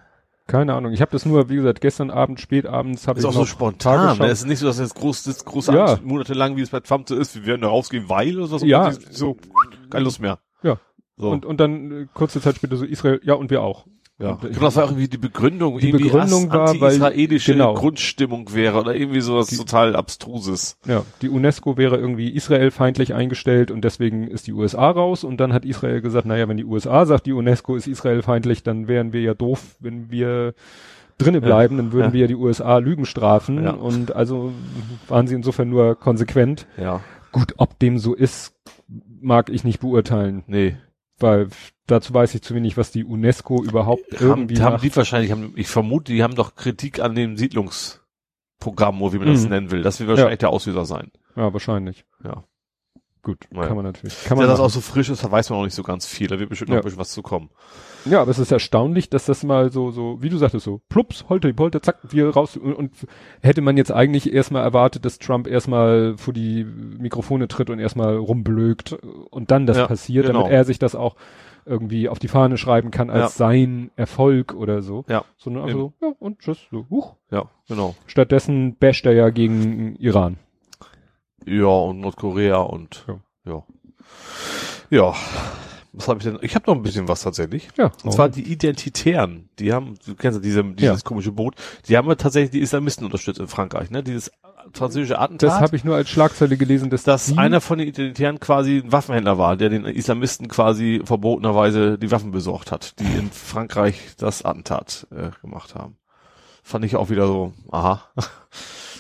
Keine 0.48 0.74
Ahnung. 0.74 0.94
Ich 0.94 1.02
habe 1.02 1.12
das 1.12 1.26
nur, 1.26 1.50
wie 1.50 1.58
gesagt, 1.58 1.80
gestern 1.80 2.10
Abend, 2.10 2.40
spät 2.40 2.66
abends 2.66 3.08
habe 3.08 3.20
Ist 3.20 3.26
ich 3.26 3.30
auch 3.30 3.34
so 3.34 3.46
spontan. 3.46 4.18
Ne? 4.18 4.26
Es 4.26 4.40
ist 4.40 4.48
nicht 4.48 4.58
so, 4.58 4.66
dass 4.66 4.80
jetzt 4.80 4.96
groß, 4.96 5.24
das 5.24 5.46
große 5.46 5.74
Ja. 5.74 6.00
Monatelang, 6.04 6.58
wie 6.58 6.62
es 6.62 6.72
bei 6.72 6.80
Trump 6.80 7.08
so 7.08 7.16
ist, 7.16 7.36
wir 7.36 7.46
werden 7.46 7.62
da 7.62 7.68
rausgehen, 7.68 8.10
weil 8.10 8.36
oder 8.36 8.48
so. 8.48 8.66
Ja. 8.66 8.92
So, 9.12 9.38
keine 9.92 10.06
Lust 10.06 10.20
mehr. 10.20 10.40
Ja. 10.64 10.78
So. 11.18 11.30
Und, 11.30 11.46
und 11.46 11.60
dann 11.60 11.92
äh, 11.92 12.08
kurze 12.14 12.42
Zeit 12.42 12.56
später 12.56 12.78
so 12.78 12.86
Israel, 12.86 13.22
ja, 13.24 13.36
und 13.36 13.52
wir 13.52 13.62
auch. 13.62 13.86
Ja, 14.22 14.32
Und 14.32 14.44
ich 14.44 14.50
glaube, 14.52 14.66
das 14.66 14.76
war 14.76 14.84
irgendwie 14.84 15.08
die 15.08 15.18
Begründung, 15.18 15.80
Die 15.80 15.88
irgendwie 15.90 16.06
Begründung 16.06 16.50
war, 16.50 16.68
weil- 16.82 16.92
anti-israelische 17.02 17.54
genau. 17.54 17.74
Grundstimmung 17.74 18.54
wäre 18.54 18.78
oder 18.80 18.94
irgendwie 18.94 19.22
sowas 19.22 19.48
total 19.48 19.96
abstruses. 19.96 20.78
Ja, 20.86 21.04
die 21.22 21.30
UNESCO 21.30 21.78
wäre 21.78 21.96
irgendwie 21.96 22.30
israelfeindlich 22.30 23.14
eingestellt 23.14 23.72
und 23.72 23.82
deswegen 23.86 24.28
ist 24.28 24.48
die 24.48 24.52
USA 24.54 24.90
raus 24.90 25.24
und 25.24 25.38
dann 25.38 25.54
hat 25.54 25.64
Israel 25.64 26.02
gesagt, 26.02 26.26
naja, 26.26 26.50
wenn 26.50 26.58
die 26.58 26.66
USA 26.66 27.06
sagt, 27.06 27.28
die 27.28 27.32
UNESCO 27.34 27.78
ist 27.78 27.88
israelfeindlich, 27.88 28.62
dann 28.62 28.90
wären 28.90 29.14
wir 29.14 29.22
ja 29.22 29.34
doof, 29.34 29.78
wenn 29.80 30.12
wir 30.12 30.54
drinne 31.18 31.40
bleiben, 31.42 31.78
dann 31.78 31.92
würden 31.94 32.08
ja. 32.08 32.14
wir 32.14 32.20
ja 32.22 32.28
die 32.28 32.36
USA 32.36 32.78
Lügen 32.78 33.06
strafen 33.06 33.64
Ja. 33.64 33.72
und 33.72 34.16
also 34.16 34.52
waren 35.08 35.28
sie 35.28 35.36
insofern 35.36 35.70
nur 35.70 35.96
konsequent. 35.96 36.68
Ja. 36.78 37.00
Gut, 37.32 37.54
ob 37.58 37.78
dem 37.80 37.98
so 38.00 38.14
ist, 38.16 38.54
mag 39.22 39.50
ich 39.50 39.64
nicht 39.64 39.80
beurteilen, 39.80 40.44
Nee. 40.48 40.76
Weil 41.20 41.48
dazu 41.88 42.14
weiß 42.14 42.36
ich 42.36 42.42
zu 42.42 42.54
wenig, 42.56 42.78
was 42.78 42.92
die 42.92 43.04
UNESCO 43.04 43.64
überhaupt 43.64 44.14
Haben, 44.14 44.26
irgendwie 44.26 44.62
haben 44.62 44.74
macht. 44.74 44.84
die 44.84 44.96
wahrscheinlich, 44.96 45.32
haben, 45.32 45.54
ich 45.56 45.68
vermute, 45.68 46.12
die 46.14 46.24
haben 46.24 46.36
doch 46.36 46.56
Kritik 46.56 47.00
an 47.00 47.16
dem 47.16 47.38
Siedlungsprogramm, 47.38 49.02
oder 49.02 49.14
wie 49.14 49.20
man 49.20 49.28
das 49.30 49.44
Mhm. 49.44 49.50
nennen 49.50 49.72
will. 49.72 49.82
Das 49.82 50.00
wird 50.00 50.10
wahrscheinlich 50.10 50.40
der 50.40 50.50
Auslöser 50.50 50.86
sein. 50.86 51.12
Ja, 51.36 51.52
wahrscheinlich. 51.54 52.06
Ja. 52.24 52.44
Gut, 53.22 53.46
Naja. 53.52 53.68
kann 53.68 53.76
man 53.76 53.86
natürlich. 53.86 54.16
Kann 54.24 54.38
Ja, 54.38 54.44
man 54.44 54.48
das 54.50 54.60
machen. 54.60 54.66
auch 54.68 54.74
so 54.74 54.82
frisch 54.82 55.10
ist, 55.10 55.24
da 55.24 55.32
weiß 55.32 55.50
man 55.50 55.60
auch 55.60 55.64
nicht 55.66 55.74
so 55.76 55.84
ganz 55.84 56.06
viel. 56.06 56.28
Da 56.28 56.40
wird 56.40 56.50
bestimmt 56.50 56.70
noch 56.70 56.76
Ja. 56.76 56.82
ein 56.82 56.86
bisschen 56.86 57.00
was 57.00 57.12
zu 57.12 57.22
kommen. 57.22 57.50
Ja, 58.06 58.22
aber 58.22 58.32
es 58.32 58.40
ist 58.40 58.52
erstaunlich, 58.52 59.10
dass 59.10 59.26
das 59.26 59.44
mal 59.44 59.72
so, 59.72 59.92
so, 59.92 60.22
wie 60.22 60.30
du 60.30 60.38
sagtest, 60.38 60.64
so, 60.66 60.82
plups, 60.90 61.26
holter 61.30 61.48
die 61.50 61.54
Polter, 61.54 61.82
zack, 61.82 61.98
wir 62.10 62.30
raus. 62.30 62.56
Und, 62.58 62.74
und 62.74 62.92
hätte 63.42 63.62
man 63.62 63.78
jetzt 63.78 63.92
eigentlich 63.92 64.32
erstmal 64.34 64.64
erwartet, 64.64 65.04
dass 65.06 65.20
Trump 65.20 65.48
erstmal 65.48 66.16
vor 66.18 66.34
die 66.34 66.64
Mikrofone 66.64 67.48
tritt 67.48 67.70
und 67.70 67.80
erstmal 67.80 68.16
rumblökt 68.18 68.94
und 68.94 69.52
dann 69.52 69.66
das 69.66 69.78
Ja, 69.78 69.88
passiert, 69.88 70.28
genau. 70.28 70.40
damit 70.44 70.54
er 70.54 70.64
sich 70.64 70.80
das 70.80 70.96
auch 70.96 71.16
irgendwie 71.66 72.10
auf 72.10 72.20
die 72.20 72.30
Fahne 72.30 72.58
schreiben 72.58 72.90
kann 72.90 73.10
als 73.10 73.38
Ja. 73.38 73.46
sein 73.48 73.92
Erfolg 73.96 74.54
oder 74.56 74.82
so. 74.82 75.04
Ja. 75.08 75.26
Sondern 75.38 75.64
einfach 75.66 75.78
so, 75.80 75.94
ja, 76.02 76.14
und 76.20 76.40
tschüss, 76.40 76.58
so, 76.72 76.86
huch. 76.90 77.16
Ja, 77.32 77.46
genau. 77.68 77.96
Stattdessen 78.08 78.76
basht 78.78 79.06
er 79.06 79.14
ja 79.14 79.30
gegen 79.30 79.96
Iran. 79.98 80.38
Ja, 81.46 81.66
und 81.68 82.00
Nordkorea 82.00 82.60
und 82.62 83.06
Ja. 83.08 83.20
ja. 83.46 83.64
Ja. 84.90 85.14
Was 86.00 86.08
habe 86.08 86.20
ich 86.20 86.24
denn? 86.24 86.40
Ich 86.42 86.56
habe 86.56 86.64
noch 86.72 86.78
ein 86.78 86.82
bisschen 86.82 87.10
was 87.10 87.22
tatsächlich. 87.22 87.68
Ja. 87.78 87.92
Und 88.06 88.14
zwar 88.14 88.30
die 88.30 88.50
Identitären. 88.50 89.50
Die 89.60 89.74
haben, 89.74 89.96
du 90.06 90.16
kennst 90.16 90.38
ja 90.38 90.42
diese, 90.42 90.64
dieses 90.64 91.02
Ja. 91.02 91.04
komische 91.04 91.34
Boot. 91.34 91.56
Die 91.90 91.98
haben 91.98 92.08
ja 92.08 92.16
tatsächlich 92.16 92.52
die 92.52 92.62
Islamisten 92.62 93.04
unterstützt 93.04 93.40
in 93.40 93.48
Frankreich, 93.50 93.92
ne? 93.92 94.02
Dieses 94.02 94.32
französische 94.74 95.20
Attentat. 95.20 95.50
das 95.50 95.60
habe 95.60 95.76
ich 95.76 95.84
nur 95.84 95.96
als 95.98 96.10
Schlagzeile 96.10 96.56
gelesen, 96.56 96.90
dass 96.90 97.04
dass 97.04 97.38
einer 97.38 97.60
von 97.60 97.80
den 97.80 97.88
Identitären 97.90 98.40
quasi 98.40 98.82
ein 98.86 98.92
Waffenhändler 98.94 99.38
war, 99.38 99.58
der 99.58 99.70
den 99.70 99.84
Islamisten 99.84 100.48
quasi 100.48 101.02
verbotenerweise 101.04 101.98
die 101.98 102.12
Waffen 102.12 102.32
besorgt 102.32 102.72
hat, 102.72 102.98
die 103.00 103.06
in 103.06 103.30
Frankreich 103.32 104.12
das 104.18 104.44
Attentat 104.46 105.06
äh, 105.12 105.32
gemacht 105.42 105.76
haben. 105.76 105.98
Fand 106.64 106.86
ich 106.86 106.96
auch 106.96 107.10
wieder 107.10 107.28
so, 107.28 107.52
aha, 107.72 108.04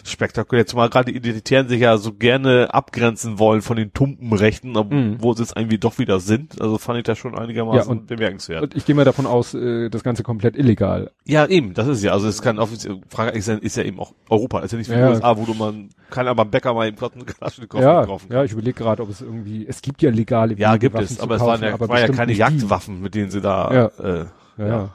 spektakulär. 0.09 0.65
Zumal 0.65 0.89
gerade 0.89 1.11
die 1.11 1.17
Identitären 1.17 1.67
sich 1.69 1.79
ja 1.81 1.97
so 1.97 2.13
gerne 2.13 2.73
abgrenzen 2.73 3.39
wollen 3.39 3.61
von 3.61 3.77
den 3.77 3.93
tumpen 3.93 4.33
Rechten, 4.33 4.75
obwohl 4.75 5.37
sie 5.37 5.43
es 5.43 5.53
irgendwie 5.55 5.77
doch 5.77 5.97
wieder 5.99 6.19
sind. 6.19 6.59
Also 6.61 6.77
fand 6.77 6.97
ich 6.97 7.03
das 7.05 7.17
schon 7.17 7.37
einigermaßen 7.37 7.79
Ja, 7.83 7.89
und- 7.99 8.07
bemerkenswert. 8.07 8.63
und 8.63 8.75
ich 8.75 8.85
gehe 8.85 8.95
mal 8.95 9.05
davon 9.05 9.25
aus, 9.25 9.53
äh, 9.53 9.89
das 9.89 10.03
Ganze 10.03 10.23
komplett 10.23 10.57
illegal. 10.57 11.11
Ja, 11.25 11.45
eben, 11.45 11.73
das 11.73 11.87
ist 11.87 12.03
ja, 12.03 12.11
also 12.11 12.27
es 12.27 12.41
kann 12.41 12.59
offiziell, 12.59 12.99
Frankreich 13.09 13.37
ist 13.37 13.47
ja, 13.47 13.55
ist 13.55 13.77
ja 13.77 13.83
eben 13.83 13.99
auch 13.99 14.13
Europa, 14.29 14.59
ist 14.61 14.71
ja 14.71 14.77
nicht 14.77 14.89
wie 14.89 14.93
Ja. 14.95 15.07
die 15.07 15.13
USA, 15.15 15.37
wo 15.37 15.45
du 15.45 15.53
man, 15.53 15.89
kann 16.09 16.27
aber 16.27 16.45
Bäcker 16.45 16.73
mal 16.73 16.87
eben 16.87 16.97
kurz 16.97 17.15
eine 17.15 17.25
Kalaschnikow 17.25 17.81
Ja, 17.81 18.05
kaufen 18.05 18.27
ja, 18.31 18.43
ich 18.43 18.51
überlege 18.51 18.73
gerade, 18.73 19.03
ob 19.03 19.09
es 19.09 19.21
irgendwie, 19.21 19.65
es 19.67 19.81
gibt 19.81 20.01
ja 20.01 20.09
legale 20.11 20.55
Ja, 20.55 20.77
gibt 20.77 20.95
Waffen 20.95 21.05
es, 21.05 21.19
aber 21.19 21.35
es 21.35 21.41
waren 21.41 21.61
ja, 21.61 21.73
aber 21.73 21.87
war 21.87 21.99
ja 21.99 22.07
keine. 22.07 22.33
Jagdwaffen, 22.33 23.01
mit 23.01 23.15
denen 23.15 23.29
sie 23.31 23.41
da, 23.41 23.71
Ja. 23.99 24.03
äh, 24.03 24.25
Ja, 24.57 24.67
ja. 24.67 24.89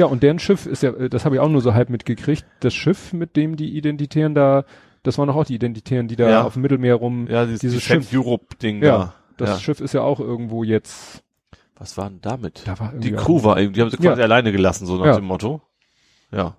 Ja, 0.00 0.06
und 0.06 0.22
deren 0.22 0.38
Schiff 0.38 0.64
ist 0.64 0.82
ja, 0.82 0.92
äh, 0.94 1.10
das 1.10 1.26
habe 1.26 1.34
ich 1.34 1.40
auch 1.42 1.48
nur 1.50 1.60
so 1.60 1.74
halb 1.74 1.90
mitgekriegt, 1.90 2.46
das 2.60 2.72
Schiff, 2.72 3.12
mit 3.12 3.36
dem 3.36 3.56
die 3.56 3.76
Identitären 3.76 4.34
da, 4.34 4.64
das 5.02 5.18
waren 5.18 5.28
doch 5.28 5.36
auch 5.36 5.44
die 5.44 5.54
Identitären, 5.54 6.08
die 6.08 6.16
da 6.16 6.30
Ja. 6.30 6.42
auf 6.44 6.54
dem 6.54 6.62
Mittelmeer 6.62 6.94
rum, 6.94 7.26
ja, 7.28 7.44
dieses, 7.44 7.60
Dieses 7.60 7.82
Schiff. 7.82 8.08
Europe 8.14 8.56
Ding 8.56 8.82
Ja, 8.82 8.98
da. 8.98 9.14
das 9.36 9.50
ja. 9.50 9.58
Schiff 9.58 9.80
ist 9.80 9.92
ja 9.92 10.00
auch 10.00 10.18
irgendwo 10.18 10.64
jetzt, 10.64 11.22
Was 11.76 11.98
war 11.98 12.08
denn 12.08 12.20
damit? 12.22 12.62
da 12.66 12.78
war 12.80 12.92
Die 12.92 13.08
irgendwie, 13.08 13.22
Crew 13.24 13.42
war 13.44 13.58
eben, 13.60 13.74
die 13.74 13.80
haben 13.82 13.90
sie 13.90 13.98
quasi 13.98 14.18
Ja. 14.20 14.24
alleine 14.24 14.52
gelassen, 14.52 14.86
so 14.86 14.96
nach 14.96 15.04
Ja. 15.04 15.16
dem 15.16 15.26
Motto. 15.26 15.60
Ja, 16.32 16.56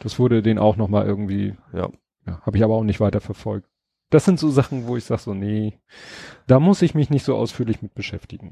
das 0.00 0.18
wurde 0.18 0.42
denen 0.42 0.58
auch 0.58 0.74
nochmal 0.76 1.06
irgendwie, 1.06 1.54
ja. 1.72 1.88
ja, 2.26 2.40
habe 2.42 2.56
ich 2.56 2.64
aber 2.64 2.74
auch 2.74 2.82
nicht 2.84 2.98
weiter 2.98 3.20
verfolgt. 3.20 3.68
Das 4.10 4.24
sind 4.24 4.40
so 4.40 4.50
Sachen, 4.50 4.86
wo 4.88 4.96
ich 4.96 5.04
sage 5.04 5.20
so, 5.20 5.32
nee, 5.34 5.78
da 6.48 6.58
muss 6.58 6.82
ich 6.82 6.94
mich 6.96 7.08
nicht 7.10 7.24
so 7.24 7.36
ausführlich 7.36 7.82
mit 7.82 7.94
beschäftigen. 7.94 8.50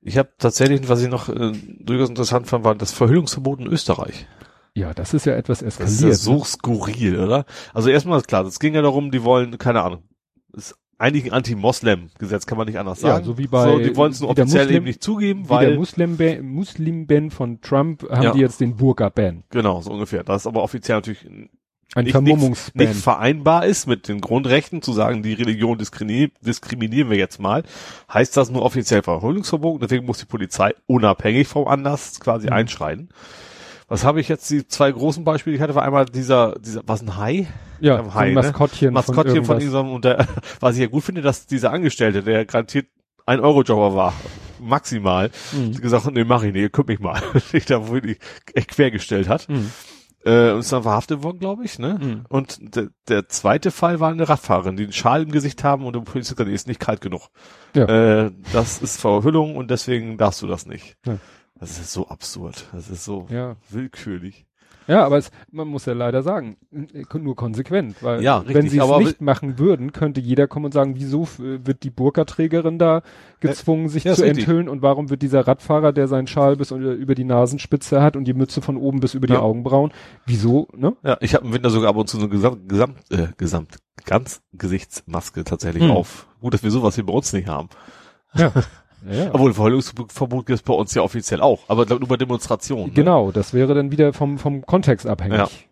Ich 0.00 0.16
habe 0.16 0.30
tatsächlich, 0.38 0.88
was 0.88 1.02
ich 1.02 1.08
noch 1.08 1.28
äh, 1.28 1.52
durchaus 1.80 2.08
interessant 2.08 2.46
fand, 2.46 2.64
war 2.64 2.74
das 2.74 2.92
Verhüllungsverbot 2.92 3.60
in 3.60 3.66
Österreich. 3.66 4.26
Ja, 4.74 4.94
das 4.94 5.12
ist 5.12 5.26
ja 5.26 5.34
etwas 5.34 5.58
Das 5.60 5.74
ist 5.74 5.80
eskaliert. 5.80 6.02
ja 6.10 6.14
so 6.14 6.44
skurril, 6.44 7.18
oder? 7.18 7.44
Also 7.74 7.90
erstmal 7.90 8.18
ist 8.18 8.28
klar, 8.28 8.44
es 8.46 8.60
ging 8.60 8.74
ja 8.74 8.82
darum, 8.82 9.10
die 9.10 9.24
wollen, 9.24 9.58
keine 9.58 9.82
Ahnung, 9.82 10.04
ist 10.52 10.76
eigentlich 10.98 11.26
ein 11.26 11.32
Anti-Moslem-Gesetz, 11.32 12.46
kann 12.46 12.58
man 12.58 12.66
nicht 12.66 12.78
anders 12.78 13.02
Ja, 13.02 13.08
sagen. 13.14 13.24
so 13.24 13.38
wie 13.38 13.46
bei- 13.48 13.72
So, 13.72 13.78
die 13.78 13.96
wollen 13.96 14.12
es 14.12 14.20
nur 14.20 14.30
offiziell 14.30 14.64
Muslim- 14.64 14.76
eben 14.76 14.84
nicht 14.86 15.02
zugeben, 15.02 15.44
Wie 15.44 15.48
der 15.48 15.56
weil, 15.56 15.76
Muslim-Ban 15.76 16.42
Muslim 16.46 17.30
von 17.30 17.60
Trump 17.60 18.08
haben 18.08 18.22
Ja. 18.22 18.32
die 18.32 18.40
jetzt 18.40 18.60
den 18.60 18.76
Burka-Ban. 18.76 19.44
genau, 19.50 19.80
so 19.80 19.90
ungefähr. 19.92 20.22
Das 20.24 20.42
ist 20.42 20.46
aber 20.46 20.62
offiziell 20.62 20.98
natürlich 20.98 21.26
Ein 21.94 22.04
nicht, 22.04 22.12
Vermummungsban. 22.12 22.86
nicht 22.86 23.00
vereinbar 23.00 23.64
ist 23.64 23.86
mit 23.86 24.08
den 24.08 24.20
Grundrechten, 24.20 24.82
zu 24.82 24.92
sagen, 24.92 25.22
die 25.22 25.32
Religion 25.32 25.78
diskriminieren, 25.78 26.32
diskriminieren 26.42 27.08
wir 27.10 27.16
jetzt 27.16 27.40
mal, 27.40 27.62
heißt 28.12 28.36
das 28.36 28.50
nur 28.50 28.62
offiziell 28.62 29.02
Verhüllungsverbot, 29.02 29.82
deswegen 29.82 30.04
muss 30.04 30.18
die 30.18 30.26
Polizei 30.26 30.74
unabhängig 30.86 31.48
vom 31.48 31.66
Anlass 31.66 32.20
quasi 32.20 32.46
Mhm. 32.48 32.52
einschreiten. 32.52 33.08
Was 33.88 34.04
habe 34.04 34.20
ich 34.20 34.28
jetzt, 34.28 34.50
die 34.50 34.68
zwei 34.68 34.92
großen 34.92 35.24
Beispiele, 35.24 35.52
die 35.54 35.56
ich 35.56 35.62
hatte, 35.62 35.74
war 35.74 35.82
einmal 35.82 36.04
dieser, 36.04 36.56
dieser, 36.60 36.82
was 36.86 37.00
ein 37.00 37.16
Hai? 37.16 37.46
ja, 37.80 38.04
so 38.04 38.12
Hai, 38.14 38.20
ein 38.26 38.28
ne? 38.28 38.34
Maskottchen, 38.34 38.92
Maskottchen 38.92 39.44
von 39.46 39.58
irgendwas. 39.58 39.90
und 39.90 40.04
der, 40.04 40.26
was 40.60 40.74
ich 40.74 40.82
ja 40.82 40.88
gut 40.88 41.04
finde, 41.04 41.22
dass 41.22 41.46
dieser 41.46 41.72
Angestellte, 41.72 42.22
der 42.22 42.44
garantiert 42.44 42.86
ein 43.24 43.40
Euro-Jobber 43.40 43.94
war, 43.94 44.12
maximal, 44.60 45.30
Mhm. 45.52 45.72
Gesagt 45.80 46.04
hat, 46.04 46.12
nee, 46.12 46.24
mach 46.24 46.42
ich 46.42 46.52
nicht, 46.52 46.60
ihr 46.62 46.68
kümmt 46.68 46.88
mich 46.88 47.00
mal, 47.00 47.22
sich 47.50 47.64
da 47.64 47.88
wirklich 47.88 48.18
echt 48.52 48.68
quergestellt 48.72 49.26
hat. 49.28 49.48
Mhm. 49.48 49.70
Äh, 50.24 50.50
und 50.50 50.60
ist 50.60 50.72
dann 50.72 50.82
verhaftet 50.82 51.22
worden, 51.22 51.38
glaube 51.38 51.64
ich, 51.64 51.78
ne? 51.78 51.98
Mhm. 52.00 52.24
Und 52.28 52.74
der, 52.74 52.88
der 53.08 53.28
zweite 53.28 53.70
Fall 53.70 54.00
war 54.00 54.10
eine 54.10 54.28
Radfahrerin, 54.28 54.76
die 54.76 54.82
einen 54.84 54.92
Schal 54.92 55.22
im 55.22 55.30
Gesicht 55.30 55.62
haben 55.62 55.84
und 55.86 55.94
der 55.94 56.00
Polizist 56.00 56.36
gesagt, 56.36 56.48
nee, 56.48 56.54
ist 56.54 56.66
nicht 56.66 56.80
kalt 56.80 57.00
genug. 57.00 57.28
Ja. 57.74 57.84
Äh, 58.26 58.32
das 58.52 58.82
ist 58.82 59.00
Verhüllung 59.00 59.56
und 59.56 59.70
deswegen 59.70 60.18
darfst 60.18 60.42
du 60.42 60.46
das 60.48 60.66
nicht. 60.66 60.96
Ja. 61.06 61.18
Das 61.60 61.78
ist 61.78 61.92
so 61.92 62.08
absurd. 62.08 62.66
Das 62.72 62.88
ist 62.90 63.04
so 63.04 63.26
Ja. 63.30 63.56
willkürlich. 63.70 64.46
Ja, 64.88 65.04
aber 65.04 65.18
es, 65.18 65.30
man 65.52 65.68
muss 65.68 65.84
ja 65.84 65.92
leider 65.92 66.22
sagen, 66.22 66.56
äh, 66.72 67.04
nur 67.18 67.36
konsequent, 67.36 68.02
weil 68.02 68.22
Ja, 68.22 68.42
wenn 68.46 68.56
richtig, 68.56 68.70
sie 68.72 68.78
es 68.78 68.98
nicht 68.98 69.20
machen 69.20 69.58
würden, 69.58 69.92
könnte 69.92 70.20
jeder 70.20 70.48
kommen 70.48 70.64
und 70.66 70.72
sagen, 70.74 70.94
wieso 70.96 71.24
äh, 71.24 71.64
wird 71.66 71.82
die 71.82 71.90
Burka-Trägerin 71.90 72.78
da 72.78 73.02
gezwungen, 73.40 73.88
sich 73.88 74.04
ja, 74.04 74.14
zu 74.14 74.22
richtig. 74.22 74.40
enthüllen 74.44 74.68
und 74.68 74.80
warum 74.82 75.10
wird 75.10 75.22
dieser 75.22 75.46
Radfahrer, 75.46 75.92
der 75.92 76.08
seinen 76.08 76.26
Schal 76.26 76.56
bis 76.56 76.70
über 76.70 77.14
die 77.14 77.24
Nasenspitze 77.24 78.00
hat 78.02 78.16
und 78.16 78.24
die 78.24 78.34
Mütze 78.34 78.62
von 78.62 78.76
oben 78.78 79.00
bis 79.00 79.14
über 79.14 79.26
die 79.26 79.34
Ja. 79.34 79.40
Augenbrauen, 79.40 79.92
wieso, 80.26 80.68
ne? 80.74 80.96
Ja, 81.04 81.18
ich 81.20 81.34
habe 81.34 81.46
im 81.46 81.52
Winter 81.52 81.70
sogar 81.70 81.90
ab 81.90 81.96
und 81.96 82.08
zu 82.08 82.16
so 82.16 82.22
eine 82.22 82.30
Gesamt, 82.30 82.68
Gesamt, 82.68 82.98
äh, 83.10 83.28
Gesamt, 83.36 83.76
ganz 84.06 84.40
Gesichtsmaske 84.54 85.44
tatsächlich 85.44 85.82
Hm. 85.84 85.90
auf. 85.90 86.26
Gut, 86.40 86.54
dass 86.54 86.62
wir 86.62 86.70
sowas 86.70 86.94
hier 86.94 87.04
bei 87.04 87.12
uns 87.12 87.32
nicht 87.32 87.46
haben. 87.48 87.68
Ja. 88.34 88.52
ja. 89.08 89.30
Obwohl, 89.32 89.54
Verheulungsverbot 89.54 90.46
gibt 90.46 90.58
es 90.58 90.62
bei 90.62 90.74
uns 90.74 90.94
ja 90.94 91.02
offiziell 91.02 91.40
auch, 91.40 91.60
aber 91.68 91.86
nur 91.86 92.08
bei 92.08 92.16
Demonstrationen. 92.16 92.86
Ne? 92.88 92.92
Genau, 92.94 93.30
das 93.32 93.52
wäre 93.54 93.74
dann 93.74 93.90
wieder 93.90 94.12
vom, 94.12 94.38
vom 94.38 94.64
Kontext 94.64 95.06
abhängig. 95.06 95.68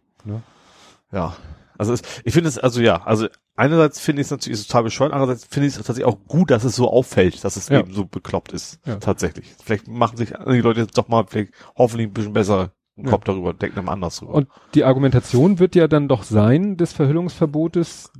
Ja. 1.12 1.36
Also 1.78 1.92
es, 1.92 2.02
ich 2.24 2.32
finde 2.32 2.48
es, 2.48 2.58
also 2.58 2.80
ja, 2.80 3.02
also 3.04 3.26
einerseits 3.54 4.00
finde 4.00 4.22
ich 4.22 4.26
es 4.26 4.30
natürlich 4.30 4.66
total 4.66 4.84
bescheuert, 4.84 5.12
andererseits 5.12 5.44
finde 5.44 5.66
ich 5.68 5.72
es 5.72 5.76
tatsächlich 5.76 6.06
auch 6.06 6.18
gut, 6.26 6.50
dass 6.50 6.64
es 6.64 6.74
so 6.74 6.88
auffällt, 6.90 7.44
dass 7.44 7.56
es 7.56 7.68
Ja. 7.68 7.80
eben 7.80 7.92
so 7.92 8.06
bekloppt 8.06 8.52
ist. 8.52 8.80
Ja. 8.86 8.96
Tatsächlich. 8.96 9.54
Vielleicht 9.62 9.86
machen 9.86 10.16
sich 10.16 10.30
die 10.30 10.60
Leute 10.60 10.80
jetzt 10.80 10.96
doch 10.96 11.08
mal 11.08 11.24
vielleicht 11.28 11.52
hoffentlich 11.76 12.08
ein 12.08 12.14
bisschen 12.14 12.32
besser 12.32 12.70
im 12.96 13.04
Ja. 13.04 13.10
Kopf 13.10 13.24
darüber, 13.24 13.52
denken 13.52 13.76
dann 13.76 13.88
anders 13.90 14.16
drüber. 14.18 14.34
Und 14.34 14.48
die 14.74 14.84
Argumentation 14.84 15.58
wird 15.58 15.74
ja 15.74 15.86
dann 15.86 16.08
doch 16.08 16.22
sein, 16.22 16.78
des 16.78 16.94
Verhüllungsverbotes, 16.94 18.10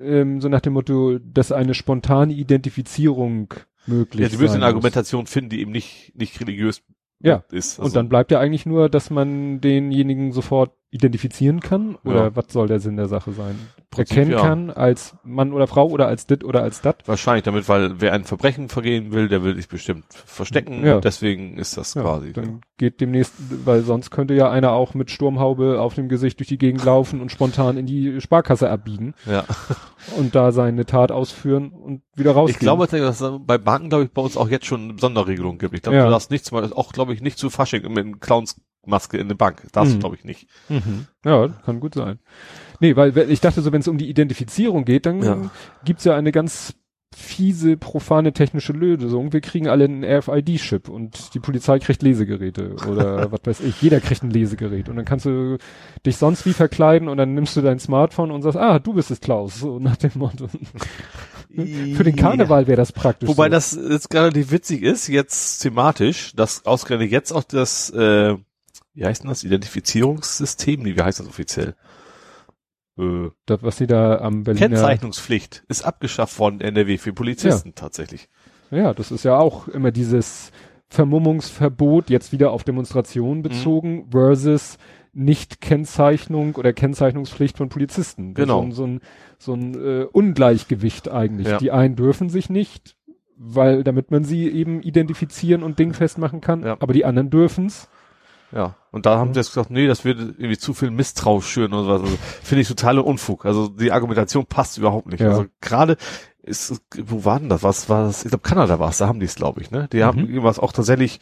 ähm, 0.00 0.40
so 0.40 0.48
nach 0.48 0.60
dem 0.60 0.74
Motto, 0.74 1.18
dass 1.18 1.50
eine 1.50 1.74
spontane 1.74 2.32
Identifizierung 2.32 3.54
möglich 3.86 4.22
ja, 4.22 4.28
die 4.28 4.36
müssen 4.36 4.54
eine 4.56 4.60
muss. 4.64 4.68
Argumentation 4.68 5.26
finden, 5.26 5.50
die 5.50 5.60
eben 5.60 5.72
nicht, 5.72 6.12
nicht 6.14 6.40
religiös 6.40 6.82
Ja. 7.20 7.44
ist. 7.50 7.78
Und 7.78 7.94
dann 7.96 8.08
bleibt 8.08 8.30
ja 8.30 8.40
eigentlich 8.40 8.66
nur, 8.66 8.88
dass 8.88 9.10
man 9.10 9.60
denjenigen 9.60 10.32
sofort 10.32 10.72
identifizieren 10.92 11.60
kann? 11.60 11.96
Oder 12.04 12.24
Ja. 12.24 12.36
was 12.36 12.46
soll 12.50 12.66
der 12.66 12.80
Sinn 12.80 12.96
der 12.96 13.06
Sache 13.08 13.32
sein? 13.32 13.58
Prinzip, 13.90 14.16
Erkennen 14.18 14.32
ja. 14.36 14.40
kann 14.40 14.70
als 14.70 15.16
Mann 15.24 15.52
oder 15.52 15.66
Frau 15.66 15.88
oder 15.88 16.06
als 16.06 16.26
dit 16.26 16.44
oder 16.44 16.62
als 16.62 16.80
dat? 16.80 17.06
Wahrscheinlich 17.08 17.42
damit, 17.44 17.68
weil 17.68 18.00
wer 18.00 18.12
ein 18.12 18.24
Verbrechen 18.24 18.68
vergehen 18.68 19.12
will, 19.12 19.28
der 19.28 19.42
will 19.42 19.56
sich 19.56 19.68
bestimmt 19.68 20.04
verstecken. 20.10 20.84
Ja. 20.86 21.00
Deswegen 21.00 21.58
ist 21.58 21.76
das 21.76 21.94
Ja, 21.94 22.02
quasi. 22.02 22.32
dann 22.32 22.60
geht 22.78 23.00
demnächst, 23.00 23.34
weil 23.64 23.82
sonst 23.82 24.10
könnte 24.10 24.34
ja 24.34 24.48
einer 24.50 24.72
auch 24.72 24.94
mit 24.94 25.10
Sturmhaube 25.10 25.80
auf 25.80 25.94
dem 25.94 26.08
Gesicht 26.08 26.38
durch 26.38 26.48
die 26.48 26.58
Gegend 26.58 26.84
laufen 26.84 27.20
und 27.20 27.30
spontan 27.32 27.76
in 27.76 27.86
die 27.86 28.20
Sparkasse 28.20 28.70
abbiegen 28.70 29.14
Ja. 29.26 29.44
und 30.16 30.34
da 30.36 30.52
seine 30.52 30.86
Tat 30.86 31.10
ausführen 31.12 31.70
und 31.72 32.02
wieder 32.14 32.32
rausgehen. 32.32 32.54
Ich 32.56 32.60
glaube, 32.60 32.86
dass 32.86 33.20
es 33.20 33.32
bei 33.40 33.58
Banken, 33.58 33.88
glaube 33.90 34.04
ich, 34.04 34.12
bei 34.12 34.22
uns 34.22 34.36
auch 34.36 34.48
jetzt 34.48 34.66
schon 34.66 34.90
eine 34.90 34.98
Sonderregelung 34.98 35.58
gibt. 35.58 35.74
Ich 35.74 35.82
glaube, 35.82 35.96
Ja. 35.98 36.04
du 36.04 36.10
darfst 36.10 36.30
nicht 36.30 36.44
zum 36.44 36.58
Beispiel, 36.60 36.76
auch, 36.76 36.92
glaube 36.92 37.12
ich, 37.12 37.22
nicht 37.22 37.38
zu 37.38 37.50
Fasching 37.50 37.82
mit 37.92 38.06
einer 38.06 38.16
Clownsmaske 38.90 39.16
in 39.16 39.26
eine 39.26 39.34
Bank. 39.34 39.62
Darfst 39.72 39.94
Mhm. 39.94 40.00
glaube 40.00 40.16
ich, 40.16 40.24
nicht. 40.24 40.46
Mhm. 40.68 41.06
Ja, 41.24 41.48
kann 41.64 41.80
gut 41.80 41.94
sein. 41.94 42.18
Nee, 42.80 42.96
weil 42.96 43.16
ich 43.30 43.40
dachte 43.40 43.62
so, 43.62 43.72
wenn 43.72 43.80
es 43.80 43.88
um 43.88 43.98
die 43.98 44.08
Identifizierung 44.08 44.84
geht, 44.84 45.06
dann 45.06 45.22
Ja. 45.22 45.50
gibt's 45.84 46.04
ja 46.04 46.16
eine 46.16 46.32
ganz 46.32 46.74
fiese, 47.12 47.76
profane 47.76 48.32
technische 48.32 48.72
Lösung. 48.72 49.32
Wir 49.32 49.40
kriegen 49.40 49.66
alle 49.66 49.84
einen 49.84 50.04
RFID-Chip 50.04 50.88
und 50.88 51.34
die 51.34 51.40
Polizei 51.40 51.80
kriegt 51.80 52.02
Lesegeräte 52.02 52.76
oder 52.88 53.32
was 53.32 53.40
weiß 53.44 53.60
ich. 53.62 53.82
Jeder 53.82 54.00
kriegt 54.00 54.22
ein 54.22 54.30
Lesegerät 54.30 54.88
und 54.88 54.94
dann 54.94 55.04
kannst 55.04 55.26
du 55.26 55.58
dich 56.06 56.16
sonst 56.16 56.46
wie 56.46 56.52
verkleiden 56.52 57.08
und 57.08 57.16
dann 57.16 57.34
nimmst 57.34 57.56
du 57.56 57.62
dein 57.62 57.80
Smartphone 57.80 58.30
und 58.30 58.42
sagst, 58.42 58.56
ah, 58.58 58.78
du 58.78 58.92
bist 58.92 59.10
es, 59.10 59.20
Klaus. 59.20 59.58
So 59.58 59.80
nach 59.80 59.96
dem 59.96 60.12
Motto. 60.14 60.48
Für 61.52 62.04
den 62.04 62.14
Karneval 62.14 62.68
wäre 62.68 62.76
das 62.76 62.92
praktisch. 62.92 63.28
Wobei 63.28 63.46
so. 63.46 63.50
das 63.50 63.72
jetzt 63.90 64.14
relativ 64.14 64.52
witzig 64.52 64.82
ist, 64.84 65.08
jetzt 65.08 65.58
thematisch, 65.58 66.32
dass 66.36 66.64
ausgerechnet 66.64 67.10
jetzt 67.10 67.32
auch 67.32 67.42
das, 67.42 67.90
äh, 67.90 68.36
wie 68.94 69.04
heißt 69.04 69.22
denn 69.22 69.28
das, 69.28 69.44
Identifizierungssystem, 69.44 70.82
nee, 70.82 70.96
wie 70.96 71.02
heißt 71.02 71.20
das 71.20 71.28
offiziell? 71.28 71.74
Äh, 72.98 73.28
das, 73.46 73.62
was 73.62 73.76
sie 73.78 73.86
da 73.86 74.18
am 74.18 74.44
Berliner... 74.44 74.68
Kennzeichnungspflicht 74.68 75.64
ist 75.68 75.82
abgeschafft 75.84 76.38
worden 76.38 76.60
in 76.60 76.68
NRW 76.76 76.98
für 76.98 77.12
Polizisten 77.12 77.74
tatsächlich. 77.74 78.28
Ja, 78.70 78.94
das 78.94 79.10
ist 79.10 79.24
ja 79.24 79.36
auch 79.38 79.68
immer 79.68 79.90
dieses 79.90 80.52
Vermummungsverbot, 80.88 82.10
jetzt 82.10 82.32
wieder 82.32 82.50
auf 82.52 82.62
Mhm. 82.62 82.66
Demonstrationen 82.66 83.42
bezogen, 83.42 84.08
versus 84.10 84.76
Nicht-Kennzeichnung 85.12 86.54
oder 86.56 86.72
Kennzeichnungspflicht 86.72 87.56
von 87.56 87.68
Polizisten. 87.68 88.34
Das 88.34 88.42
ist 88.42 88.48
Genau. 88.48 88.60
So 88.70 88.84
ein, 88.86 89.00
so 89.38 89.54
ein, 89.54 89.74
so 89.74 89.78
ein 89.78 90.02
äh, 90.02 90.04
Ungleichgewicht 90.04 91.08
eigentlich. 91.10 91.48
Ja. 91.48 91.58
Die 91.58 91.70
einen 91.72 91.96
dürfen 91.96 92.28
sich 92.28 92.48
nicht, 92.50 92.96
weil 93.36 93.82
damit 93.84 94.10
man 94.10 94.24
sie 94.24 94.48
eben 94.48 94.82
identifizieren 94.82 95.62
und 95.62 95.78
dingfest 95.78 96.18
machen 96.18 96.40
kann, 96.40 96.62
Ja. 96.64 96.76
aber 96.78 96.92
die 96.92 97.04
anderen 97.04 97.30
dürfen's. 97.30 97.88
Ja, 98.52 98.76
und 98.90 99.06
da 99.06 99.16
haben 99.18 99.28
Mhm. 99.30 99.34
sie 99.34 99.40
jetzt 99.40 99.50
gesagt, 99.50 99.70
nee, 99.70 99.86
das 99.86 100.04
würde 100.04 100.34
irgendwie 100.38 100.58
zu 100.58 100.74
viel 100.74 100.90
Misstrauisch 100.90 101.46
schüren 101.46 101.72
oder 101.72 101.84
sowas. 101.84 102.02
Also, 102.02 102.18
Finde 102.42 102.62
ich 102.62 102.68
totaler 102.68 103.06
Unfug. 103.06 103.46
Also 103.46 103.68
die 103.68 103.92
Argumentation 103.92 104.44
passt 104.46 104.76
überhaupt 104.78 105.06
nicht. 105.06 105.20
Ja. 105.20 105.28
Also 105.30 105.46
gerade 105.60 105.96
ist, 106.42 106.82
wo 106.98 107.24
war 107.24 107.38
denn 107.38 107.48
das? 107.48 107.62
Was 107.62 107.88
war 107.88 108.04
das? 108.04 108.24
Ich 108.24 108.30
glaube 108.30 108.42
Kanada 108.42 108.78
war 108.80 108.88
es, 108.90 108.98
da 108.98 109.06
haben 109.06 109.20
die 109.20 109.26
es, 109.26 109.36
glaube 109.36 109.60
ich, 109.60 109.70
ne? 109.70 109.88
Die 109.92 110.02
haben 110.02 110.22
Mhm. 110.22 110.28
irgendwas 110.28 110.58
auch 110.58 110.72
tatsächlich 110.72 111.20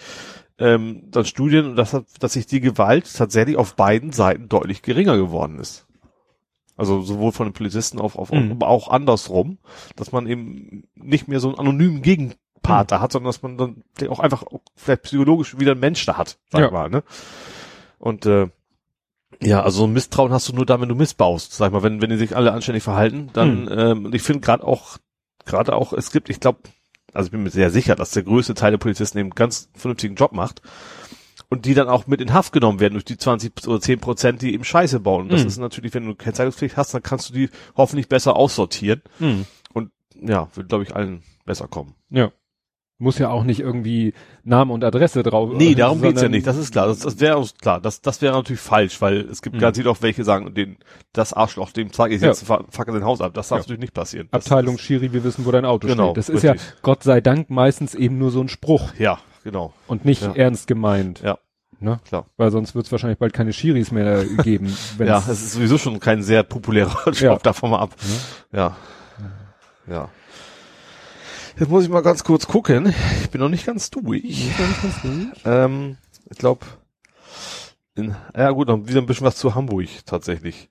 ähm, 0.61 1.03
dann 1.11 1.25
Studien, 1.25 1.77
dass, 1.77 1.97
dass 2.19 2.33
sich 2.33 2.47
die 2.47 2.61
Gewalt 2.61 3.13
tatsächlich 3.15 3.57
auf 3.57 3.77
beiden 3.77 4.11
Seiten 4.13 4.49
deutlich 4.49 4.83
geringer 4.83 5.17
geworden 5.17 5.59
ist. 5.61 5.87
Also 6.77 7.01
sowohl 7.03 7.33
von 7.33 7.47
den 7.49 7.53
Polizisten 7.53 8.01
auf, 8.01 8.17
auf 8.17 8.33
Mhm. 8.33 8.53
aber 8.53 8.69
auch 8.69 8.89
andersrum, 8.89 9.59
dass 9.97 10.13
man 10.13 10.27
eben 10.27 10.85
nicht 10.95 11.29
mehr 11.29 11.41
so 11.41 11.49
einen 11.49 11.59
anonymen 11.59 12.03
Gegenpart 12.03 12.39
Mhm. 12.67 12.87
da 12.87 13.01
hat, 13.01 13.13
sondern 13.13 13.29
dass 13.29 13.43
man 13.43 13.57
dann 13.59 13.83
auch 14.09 14.21
einfach 14.21 14.45
vielleicht 14.77 15.03
psychologisch 15.03 15.59
wieder 15.59 15.73
einen 15.73 15.81
Mensch 15.81 16.05
da 16.07 16.17
hat, 16.17 16.39
sag 16.51 16.61
Ja. 16.63 16.71
mal, 16.71 16.89
ne? 16.91 17.03
Und 17.99 18.27
äh, 18.27 18.49
ja, 19.43 19.63
also 19.63 19.79
so 19.81 19.85
ein 19.87 19.93
Misstrauen 19.93 20.33
hast 20.33 20.49
du 20.49 20.55
nur 20.55 20.67
da, 20.67 20.81
wenn 20.81 20.89
du 20.89 20.95
missbaust, 20.95 21.53
sag 21.53 21.73
mal, 21.73 21.83
wenn 21.83 22.01
wenn 22.03 22.11
die 22.11 22.17
sich 22.17 22.35
alle 22.37 22.53
anständig 22.53 22.83
verhalten, 22.83 23.31
dann 23.33 23.63
Mhm. 23.65 23.69
ähm, 23.73 24.05
und 24.07 24.15
ich 24.15 24.23
finde 24.23 24.41
gerade 24.41 24.65
auch 24.65 24.99
gerade 25.45 25.75
auch 25.75 25.93
es 25.93 26.11
gibt, 26.11 26.29
ich 26.31 26.41
glaube, 26.41 26.59
also 27.15 27.27
ich 27.27 27.31
bin 27.33 27.43
mir 27.43 27.51
sehr 27.51 27.71
sicher, 27.71 27.95
dass 27.97 28.11
der 28.11 28.23
größte 28.23 28.55
Teil 28.55 28.73
der 28.73 28.79
Polizisten 28.79 29.19
eben 29.19 29.31
ganz 29.31 29.71
vernünftigen 29.75 30.15
Job 30.15 30.33
macht 30.33 30.61
und 31.49 31.65
die 31.65 31.73
dann 31.75 31.89
auch 31.89 32.07
mit 32.07 32.21
in 32.21 32.33
Haft 32.35 32.53
genommen 32.53 32.81
werden 32.81 32.93
durch 32.95 33.05
die 33.07 33.17
20 33.17 33.67
oder 33.67 33.81
10 33.81 34.01
Prozent, 34.01 34.43
die 34.43 34.53
eben 34.53 34.65
Scheiße 34.65 35.01
bauen. 35.01 35.23
Und 35.25 35.33
das 35.33 35.43
Mhm. 35.43 35.49
ist 35.49 35.57
natürlich, 35.59 35.95
wenn 35.95 36.07
du 36.07 36.15
Kennzeichnungspflicht 36.15 36.77
hast, 36.77 36.93
dann 36.93 37.03
kannst 37.03 37.31
du 37.31 37.35
die 37.35 37.49
hoffentlich 37.77 38.09
besser 38.09 38.37
aussortieren. 38.37 39.01
Und 39.73 39.91
ja, 40.21 40.49
wird, 40.55 40.69
glaube 40.69 40.85
ich, 40.85 40.95
allen 40.95 41.23
besser 41.47 41.67
kommen. 41.69 41.95
Ja. 42.11 42.31
Muss 43.01 43.19
ja 43.19 43.29
auch 43.31 43.45
nicht 43.45 43.61
irgendwie 43.61 44.13
Name 44.43 44.73
und 44.73 44.83
Adresse 44.83 45.23
drauf. 45.23 45.51
Nee, 45.55 45.77
darum 45.77 46.03
geht's 46.03 46.21
ja 46.21 46.29
nicht, 46.29 46.47
das 46.49 46.57
ist 46.57 46.73
klar. 46.73 46.89
Das, 46.89 46.99
das 46.99 47.21
wäre 47.21 47.45
klar. 47.61 47.81
Das, 47.81 48.01
das 48.01 48.21
wäre 48.21 48.35
natürlich 48.35 48.61
falsch, 48.61 49.01
weil 49.01 49.19
es 49.21 49.41
gibt 49.41 49.55
Mhm. 49.55 49.61
garantiert 49.61 49.87
auch 49.87 49.99
welche, 50.01 50.25
sagen, 50.25 50.53
den, 50.53 50.79
das 51.13 51.33
Arschloch, 51.33 51.71
dem 51.71 51.93
zeige 51.93 52.17
ich 52.17 52.23
Ja. 52.23 52.29
jetzt, 52.29 52.45
fa- 52.45 52.65
fackel 52.71 52.93
sein 52.95 53.05
Haus 53.05 53.21
ab. 53.21 53.35
Das 53.35 53.49
darf 53.49 53.59
Ja. 53.59 53.63
natürlich 53.63 53.81
nicht 53.83 53.95
passieren. 53.95 54.27
Das 54.33 54.47
Abteilung 54.47 54.75
ist- 54.75 54.81
Schiri, 54.81 55.13
wir 55.13 55.23
wissen, 55.23 55.47
wo 55.47 55.53
dein 55.53 55.65
Auto 55.65 55.87
Genau, 55.87 56.07
steht. 56.09 56.17
Das 56.17 56.29
ist 56.29 56.43
ja, 56.43 56.53
richtig. 56.53 56.83
Gott 56.83 57.05
sei 57.05 57.21
Dank, 57.21 57.51
meistens 57.51 57.95
eben 57.95 58.19
nur 58.19 58.33
so 58.33 58.41
ein 58.41 58.49
Spruch 58.49 58.91
Ja, 58.99 59.21
genau. 59.45 59.73
und 59.87 60.05
nicht 60.05 60.23
Ja. 60.23 60.33
ernst 60.35 60.67
gemeint. 60.67 61.21
Ja. 61.21 61.39
Ne? 61.79 62.01
Klar. 62.09 62.27
Weil 62.37 62.51
sonst 62.51 62.75
wird 62.75 62.87
es 62.87 62.91
wahrscheinlich 62.91 63.21
bald 63.21 63.33
keine 63.33 63.53
Schiris 63.53 63.93
mehr 63.93 64.25
geben. 64.43 64.77
Ja, 64.99 65.19
es 65.19 65.29
ist 65.29 65.53
sowieso 65.53 65.79
schon 65.79 66.01
kein 66.01 66.25
sehr 66.25 66.43
populärer 66.43 66.99
Job, 67.13 67.21
Ja. 67.21 67.37
davon 67.37 67.71
mal 67.71 67.79
ab. 67.79 67.95
Ja. 68.53 68.77
Ja. 69.89 70.09
Jetzt 71.59 71.71
muss 71.71 71.85
ich 71.85 71.91
mal 71.91 72.03
ganz 72.03 72.25
kurz 72.25 72.47
gucken. 72.47 72.95
Ich 73.23 73.31
bin 73.31 73.41
noch 73.41 73.49
nicht 73.49 73.67
ganz 73.67 73.91
durch. 73.91 74.49
Ähm, 75.45 75.97
ich 76.31 76.39
glaube, 76.39 76.65
ja 78.37 78.51
gut, 78.51 78.69
dann 78.69 78.89
wieder 78.89 79.01
ein 79.01 79.07
bisschen 79.07 79.27
was 79.27 79.37
zu 79.37 79.55
Hamburg 79.55 79.89
tatsächlich. 80.07 80.69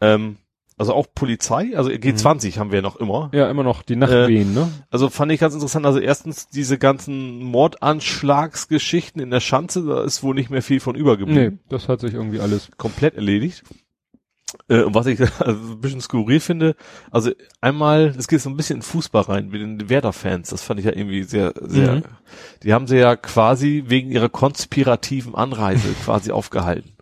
Ähm, 0.00 0.36
also 0.76 0.94
auch 0.94 1.06
Polizei, 1.12 1.76
also 1.76 1.90
G20 1.90 2.58
haben 2.58 2.70
wir 2.70 2.82
noch 2.82 2.96
immer. 2.96 3.30
Ja, 3.32 3.50
immer 3.50 3.64
noch 3.64 3.82
die 3.82 3.96
Nachtwehen, 3.96 4.54
ne? 4.54 4.68
Also 4.90 5.10
fand 5.10 5.32
ich 5.32 5.40
ganz 5.40 5.54
interessant. 5.54 5.84
Also 5.84 5.98
erstens 5.98 6.48
diese 6.48 6.78
ganzen 6.78 7.42
Mordanschlagsgeschichten 7.42 9.20
in 9.20 9.30
der 9.30 9.40
Schanze, 9.40 9.84
da 9.84 10.04
ist 10.04 10.22
wohl 10.22 10.36
nicht 10.36 10.50
mehr 10.50 10.62
viel 10.62 10.78
von 10.78 10.94
übergeblieben 10.94 11.54
Nee, 11.54 11.58
das 11.68 11.88
hat 11.88 12.00
sich 12.00 12.14
irgendwie 12.14 12.38
alles. 12.38 12.70
komplett 12.76 13.16
erledigt. 13.16 13.64
Äh, 14.68 14.84
was 14.86 15.06
ich 15.06 15.20
also 15.40 15.72
ein 15.72 15.80
bisschen 15.80 16.00
skurril 16.00 16.40
finde, 16.40 16.74
also 17.10 17.30
einmal, 17.60 18.14
es 18.16 18.28
geht 18.28 18.40
so 18.40 18.48
ein 18.48 18.56
bisschen 18.56 18.76
in 18.76 18.82
Fußball 18.82 19.22
rein, 19.22 19.48
mit 19.48 19.60
den 19.60 19.88
Werder-Fans, 19.90 20.50
das 20.50 20.62
fand 20.62 20.80
ich 20.80 20.86
ja 20.86 20.92
irgendwie 20.92 21.22
sehr, 21.22 21.52
sehr, 21.60 21.96
Mhm. 21.96 22.02
die 22.62 22.72
haben 22.72 22.86
sie 22.86 22.96
ja 22.96 23.16
quasi 23.16 23.84
wegen 23.88 24.10
ihrer 24.10 24.28
konspirativen 24.28 25.34
Anreise 25.34 25.88
quasi 26.04 26.30
aufgehalten. 26.32 26.92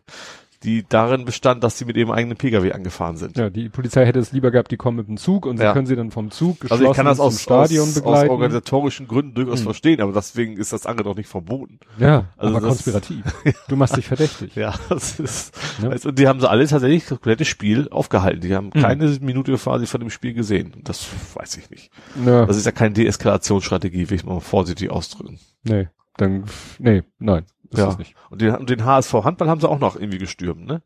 Die 0.66 0.84
darin 0.88 1.24
bestand, 1.24 1.62
dass 1.64 1.78
sie 1.78 1.84
mit 1.84 1.96
ihrem 1.96 2.10
eigenen 2.10 2.36
Pkw 2.36 2.72
angefahren 2.72 3.16
sind. 3.16 3.38
Ja, 3.38 3.48
die 3.50 3.68
Polizei 3.68 4.04
hätte 4.04 4.18
es 4.18 4.32
lieber 4.32 4.50
gehabt, 4.50 4.70
die 4.72 4.76
kommen 4.76 4.96
mit 4.98 5.06
dem 5.08 5.16
Zug 5.16 5.46
und 5.46 5.56
sie 5.58 5.62
Ja. 5.62 5.72
können 5.72 5.86
sie 5.86 5.96
dann 5.96 6.10
vom 6.10 6.30
Zug 6.30 6.66
Also 6.68 6.84
ich 6.84 6.92
kann 6.92 7.06
das 7.06 7.20
aus, 7.20 7.40
Stadion 7.40 7.84
aus, 7.84 7.88
aus 7.90 8.02
begleiten. 8.02 8.30
organisatorischen 8.30 9.06
Gründen 9.06 9.34
durchaus 9.34 9.60
Mhm. 9.60 9.64
verstehen, 9.64 10.00
aber 10.00 10.12
deswegen 10.12 10.56
ist 10.56 10.72
das 10.72 10.84
andere 10.84 11.08
doch 11.08 11.16
nicht 11.16 11.28
verboten. 11.28 11.78
ja, 11.98 12.26
Also 12.36 12.56
aber 12.56 12.66
konspirativ. 12.66 13.24
Du 13.68 13.76
machst 13.76 13.96
dich 13.96 14.06
verdächtig. 14.06 14.56
Ja, 14.56 14.74
das 14.88 15.20
ist, 15.20 15.54
Ne? 15.80 15.90
also, 15.90 16.08
und 16.08 16.18
die 16.18 16.26
haben 16.26 16.40
sie 16.40 16.50
alle 16.50 16.66
tatsächlich 16.66 17.02
das 17.04 17.10
komplette 17.10 17.44
Spiel 17.44 17.88
aufgehalten. 17.90 18.40
Die 18.40 18.54
haben 18.54 18.66
Mhm. 18.74 18.80
keine 18.80 19.06
Minute 19.20 19.54
quasi 19.54 19.86
von 19.86 20.00
dem 20.00 20.10
Spiel 20.10 20.34
gesehen. 20.34 20.72
Das 20.82 21.06
weiß 21.34 21.56
ich 21.58 21.70
nicht. 21.70 21.90
Ja, 22.24 22.44
Das 22.44 22.56
ist 22.56 22.66
ja 22.66 22.72
keine 22.72 22.92
Deeskalationsstrategie, 22.94 24.10
will 24.10 24.16
ich 24.16 24.24
mal 24.24 24.40
vorsichtig 24.40 24.90
ausdrücken. 24.90 25.38
nee, 25.62 25.88
dann, 26.16 26.44
nee, 26.78 27.02
nein. 27.18 27.44
Ist 27.70 27.78
Ja. 27.78 27.86
das 27.86 27.98
nicht. 27.98 28.14
Und 28.30 28.40
den, 28.40 28.54
und 28.54 28.70
den 28.70 28.84
HSV 28.84 29.12
Handball 29.24 29.48
haben 29.48 29.60
sie 29.60 29.68
auch 29.68 29.78
noch 29.78 29.96
irgendwie 29.96 30.18
gestürmt, 30.18 30.66
ne? 30.66 30.82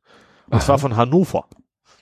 Und 0.47 0.55
Aha. 0.55 0.61
zwar 0.61 0.79
von 0.79 0.97
Hannover. 0.97 1.47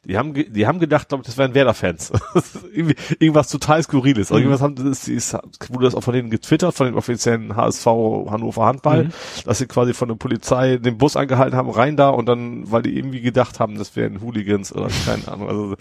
Die 0.04 0.16
haben, 0.16 0.32
die 0.34 0.66
haben 0.66 0.78
gedacht, 0.78 1.08
glaube 1.08 1.22
ich, 1.22 1.26
das 1.26 1.36
wären 1.36 1.54
Werder-Fans. 1.54 2.12
Irgendwas 3.18 3.48
total 3.50 3.82
skurriles. 3.82 4.30
Also 4.30 4.38
irgendwas 4.38 4.62
haben, 4.62 4.74
das 4.76 5.08
ist, 5.08 5.34
wurde 5.70 5.84
das 5.84 5.94
auch 5.94 6.02
von 6.02 6.14
denen 6.14 6.30
getwittert, 6.30 6.74
von 6.74 6.86
den 6.86 6.94
offiziellen 6.94 7.56
HSV 7.56 7.84
Hannover 7.86 8.64
Handball, 8.66 9.04
Mhm. 9.04 9.10
dass 9.44 9.58
sie 9.58 9.66
quasi 9.66 9.92
von 9.94 10.08
der 10.08 10.14
Polizei 10.16 10.76
den 10.78 10.98
Bus 10.98 11.16
angehalten 11.16 11.56
haben, 11.56 11.68
rein 11.70 11.96
da 11.96 12.08
und 12.10 12.26
dann, 12.26 12.70
weil 12.70 12.82
die 12.82 12.96
irgendwie 12.96 13.20
gedacht 13.20 13.60
haben, 13.60 13.76
das 13.76 13.96
wären 13.96 14.20
Hooligans 14.20 14.72
oder 14.74 14.88
keine 15.04 15.28
Ahnung. 15.28 15.48
Also 15.48 15.74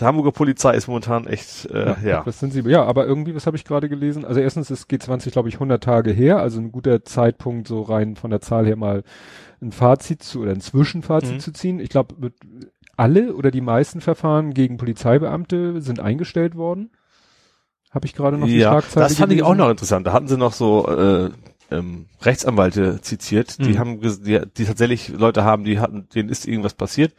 die 0.00 0.04
Hamburger 0.04 0.32
Polizei 0.32 0.74
ist 0.74 0.86
momentan 0.88 1.26
echt, 1.26 1.66
äh, 1.66 1.94
ja. 2.04 2.22
Das 2.24 2.40
sind 2.40 2.52
sie. 2.52 2.60
Ja, 2.62 2.84
aber 2.84 3.06
irgendwie, 3.06 3.34
was 3.34 3.46
habe 3.46 3.56
ich 3.56 3.64
gerade 3.64 3.88
gelesen? 3.88 4.24
Also 4.24 4.40
erstens 4.40 4.70
ist 4.70 4.88
G20, 4.90 5.30
glaube 5.32 5.48
ich, 5.48 5.54
100 5.56 5.82
Tage 5.82 6.12
her, 6.12 6.38
also 6.38 6.60
ein 6.60 6.72
guter 6.72 7.04
Zeitpunkt, 7.04 7.68
so 7.68 7.82
rein 7.82 8.16
von 8.16 8.30
der 8.30 8.40
Zahl 8.40 8.66
her 8.66 8.76
mal 8.76 9.02
ein 9.62 9.72
Fazit 9.72 10.22
zu 10.22 10.40
oder 10.42 10.52
ein 10.52 10.60
Zwischenfazit 10.60 11.34
Mhm. 11.34 11.40
zu 11.40 11.52
ziehen. 11.52 11.80
Ich 11.80 11.88
glaube, 11.88 12.14
alle 12.96 13.34
oder 13.34 13.50
die 13.50 13.60
meisten 13.60 14.00
Verfahren 14.00 14.54
gegen 14.54 14.76
Polizeibeamte 14.78 15.80
sind 15.82 16.00
eingestellt 16.00 16.54
worden. 16.56 16.90
Habe 17.90 18.06
ich 18.06 18.14
gerade 18.14 18.36
noch 18.38 18.46
die 18.46 18.56
Ja, 18.58 18.70
Schlagzeile 18.72 19.04
das 19.06 19.16
fand 19.16 19.32
ich 19.32 19.38
gelesen. 19.38 19.52
auch 19.52 19.56
noch 19.64 19.70
interessant. 19.70 20.06
Da 20.06 20.12
hatten 20.12 20.28
sie 20.28 20.36
noch 20.36 20.52
so 20.52 20.86
äh, 20.88 21.30
ähm, 21.70 22.06
Rechtsanwälte 22.22 23.00
zitiert, 23.00 23.58
die 23.58 23.70
Mhm. 23.70 23.78
haben 23.78 24.00
die, 24.00 24.40
die 24.56 24.64
tatsächlich 24.64 25.08
Leute 25.08 25.44
haben, 25.44 25.64
die 25.64 25.80
hatten, 25.80 26.08
denen 26.14 26.28
ist 26.28 26.46
irgendwas 26.46 26.74
passiert 26.74 27.12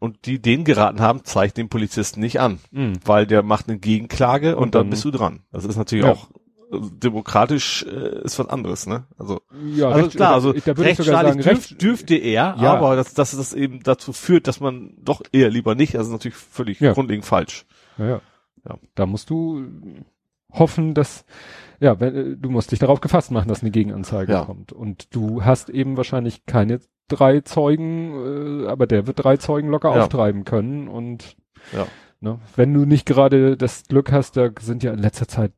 und 0.00 0.26
die 0.26 0.40
denen 0.40 0.64
geraten 0.64 1.00
haben, 1.00 1.24
zeigt 1.24 1.56
den 1.58 1.68
Polizisten 1.68 2.20
nicht 2.20 2.40
an, 2.40 2.58
Mhm. 2.72 2.94
weil 3.04 3.26
der 3.26 3.42
macht 3.42 3.68
eine 3.68 3.78
Gegenklage 3.78 4.56
und, 4.56 4.62
Und 4.64 4.74
dann, 4.74 4.82
dann- 4.82 4.90
bist 4.90 5.04
du 5.04 5.10
dran. 5.12 5.40
Das 5.52 5.64
ist 5.64 5.76
natürlich 5.76 6.04
Ja. 6.06 6.12
auch 6.12 6.28
demokratisch 6.80 7.84
äh, 7.84 8.22
ist 8.24 8.38
was 8.38 8.48
anderes, 8.48 8.86
ne? 8.86 9.04
Also, 9.18 9.40
Ja, 9.74 9.88
also 9.88 10.04
recht- 10.06 10.16
klar, 10.16 10.34
also 10.34 10.52
da 10.52 10.76
würde 10.76 10.90
ich 10.90 10.96
sogar 10.96 11.24
sagen, 11.24 11.40
recht, 11.40 11.70
dürf, 11.70 11.76
dürfte 11.78 12.14
er, 12.16 12.56
Ja. 12.60 12.74
aber 12.74 12.96
dass, 12.96 13.14
dass 13.14 13.36
das 13.36 13.52
eben 13.54 13.82
dazu 13.82 14.12
führt, 14.12 14.46
dass 14.48 14.60
man 14.60 14.94
doch 15.02 15.22
eher 15.32 15.50
lieber 15.50 15.74
nicht, 15.74 15.94
ist 15.94 16.08
natürlich 16.10 16.36
völlig 16.36 16.80
Ja. 16.80 16.92
grundlegend 16.92 17.24
falsch. 17.24 17.66
Ja, 17.98 18.06
ja. 18.06 18.20
Ja. 18.68 18.78
Da 18.94 19.06
musst 19.06 19.28
du 19.30 19.66
hoffen, 20.52 20.94
dass, 20.94 21.24
ja, 21.80 21.98
wenn, 22.00 22.14
äh, 22.14 22.36
du 22.36 22.48
musst 22.50 22.72
dich 22.72 22.78
darauf 22.78 23.00
gefasst 23.00 23.30
machen, 23.30 23.48
dass 23.48 23.62
eine 23.62 23.70
Gegenanzeige 23.70 24.32
Ja. 24.32 24.44
kommt. 24.44 24.72
Und 24.72 25.14
du 25.14 25.44
hast 25.44 25.68
eben 25.68 25.96
wahrscheinlich 25.96 26.46
keine 26.46 26.80
drei 27.08 27.40
Zeugen, 27.40 28.64
äh, 28.64 28.68
aber 28.68 28.86
der 28.86 29.06
wird 29.06 29.22
drei 29.22 29.36
Zeugen 29.36 29.68
locker 29.68 29.94
Ja. 29.94 30.02
auftreiben 30.02 30.44
können. 30.44 30.88
Und 30.88 31.36
Ja. 31.72 31.86
ne, 32.20 32.38
wenn 32.56 32.72
du 32.72 32.86
nicht 32.86 33.04
gerade 33.04 33.56
das 33.56 33.84
Glück 33.88 34.12
hast, 34.12 34.36
da 34.36 34.48
sind 34.60 34.82
ja 34.82 34.92
in 34.92 35.00
letzter 35.00 35.28
Zeit, 35.28 35.52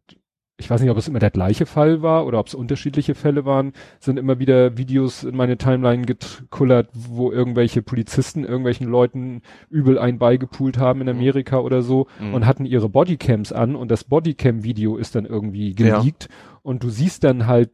ich 0.59 0.71
weiß 0.71 0.81
nicht, 0.81 0.91
ob 0.91 0.97
es 0.97 1.07
immer 1.09 1.19
der 1.19 1.31
gleiche 1.31 1.67
Fall 1.67 2.01
war 2.01 2.25
oder 2.27 2.39
ob 2.39 2.47
es 2.47 2.55
unterschiedliche 2.55 3.15
Fälle 3.15 3.45
waren, 3.45 3.73
sind 4.01 4.19
immer 4.19 4.39
wieder 4.39 4.79
Videos 4.79 5.23
in 5.23 5.37
meine 5.37 5.59
Timeline 5.59 6.07
gekullert, 6.07 6.89
wo 6.95 7.31
irgendwelche 7.31 7.83
Polizisten 7.83 8.43
irgendwelchen 8.45 8.87
Leuten 8.89 9.43
übel 9.69 9.99
ein 9.99 10.19
beigepult 10.19 10.79
haben 10.79 11.03
in 11.03 11.09
Mhm. 11.09 11.13
Amerika 11.21 11.59
oder 11.59 11.83
so 11.83 12.07
Mhm. 12.21 12.33
und 12.35 12.47
hatten 12.47 12.65
ihre 12.65 12.89
Bodycams 12.89 13.53
an 13.53 13.77
und 13.77 13.91
das 13.91 14.05
Bodycam-Video 14.05 14.97
ist 14.97 15.15
dann 15.15 15.27
irgendwie 15.27 15.75
Ja. 15.79 15.99
geleakt 15.99 16.29
und 16.63 16.83
du 16.83 16.89
siehst 16.89 17.23
dann 17.25 17.47
halt, 17.47 17.71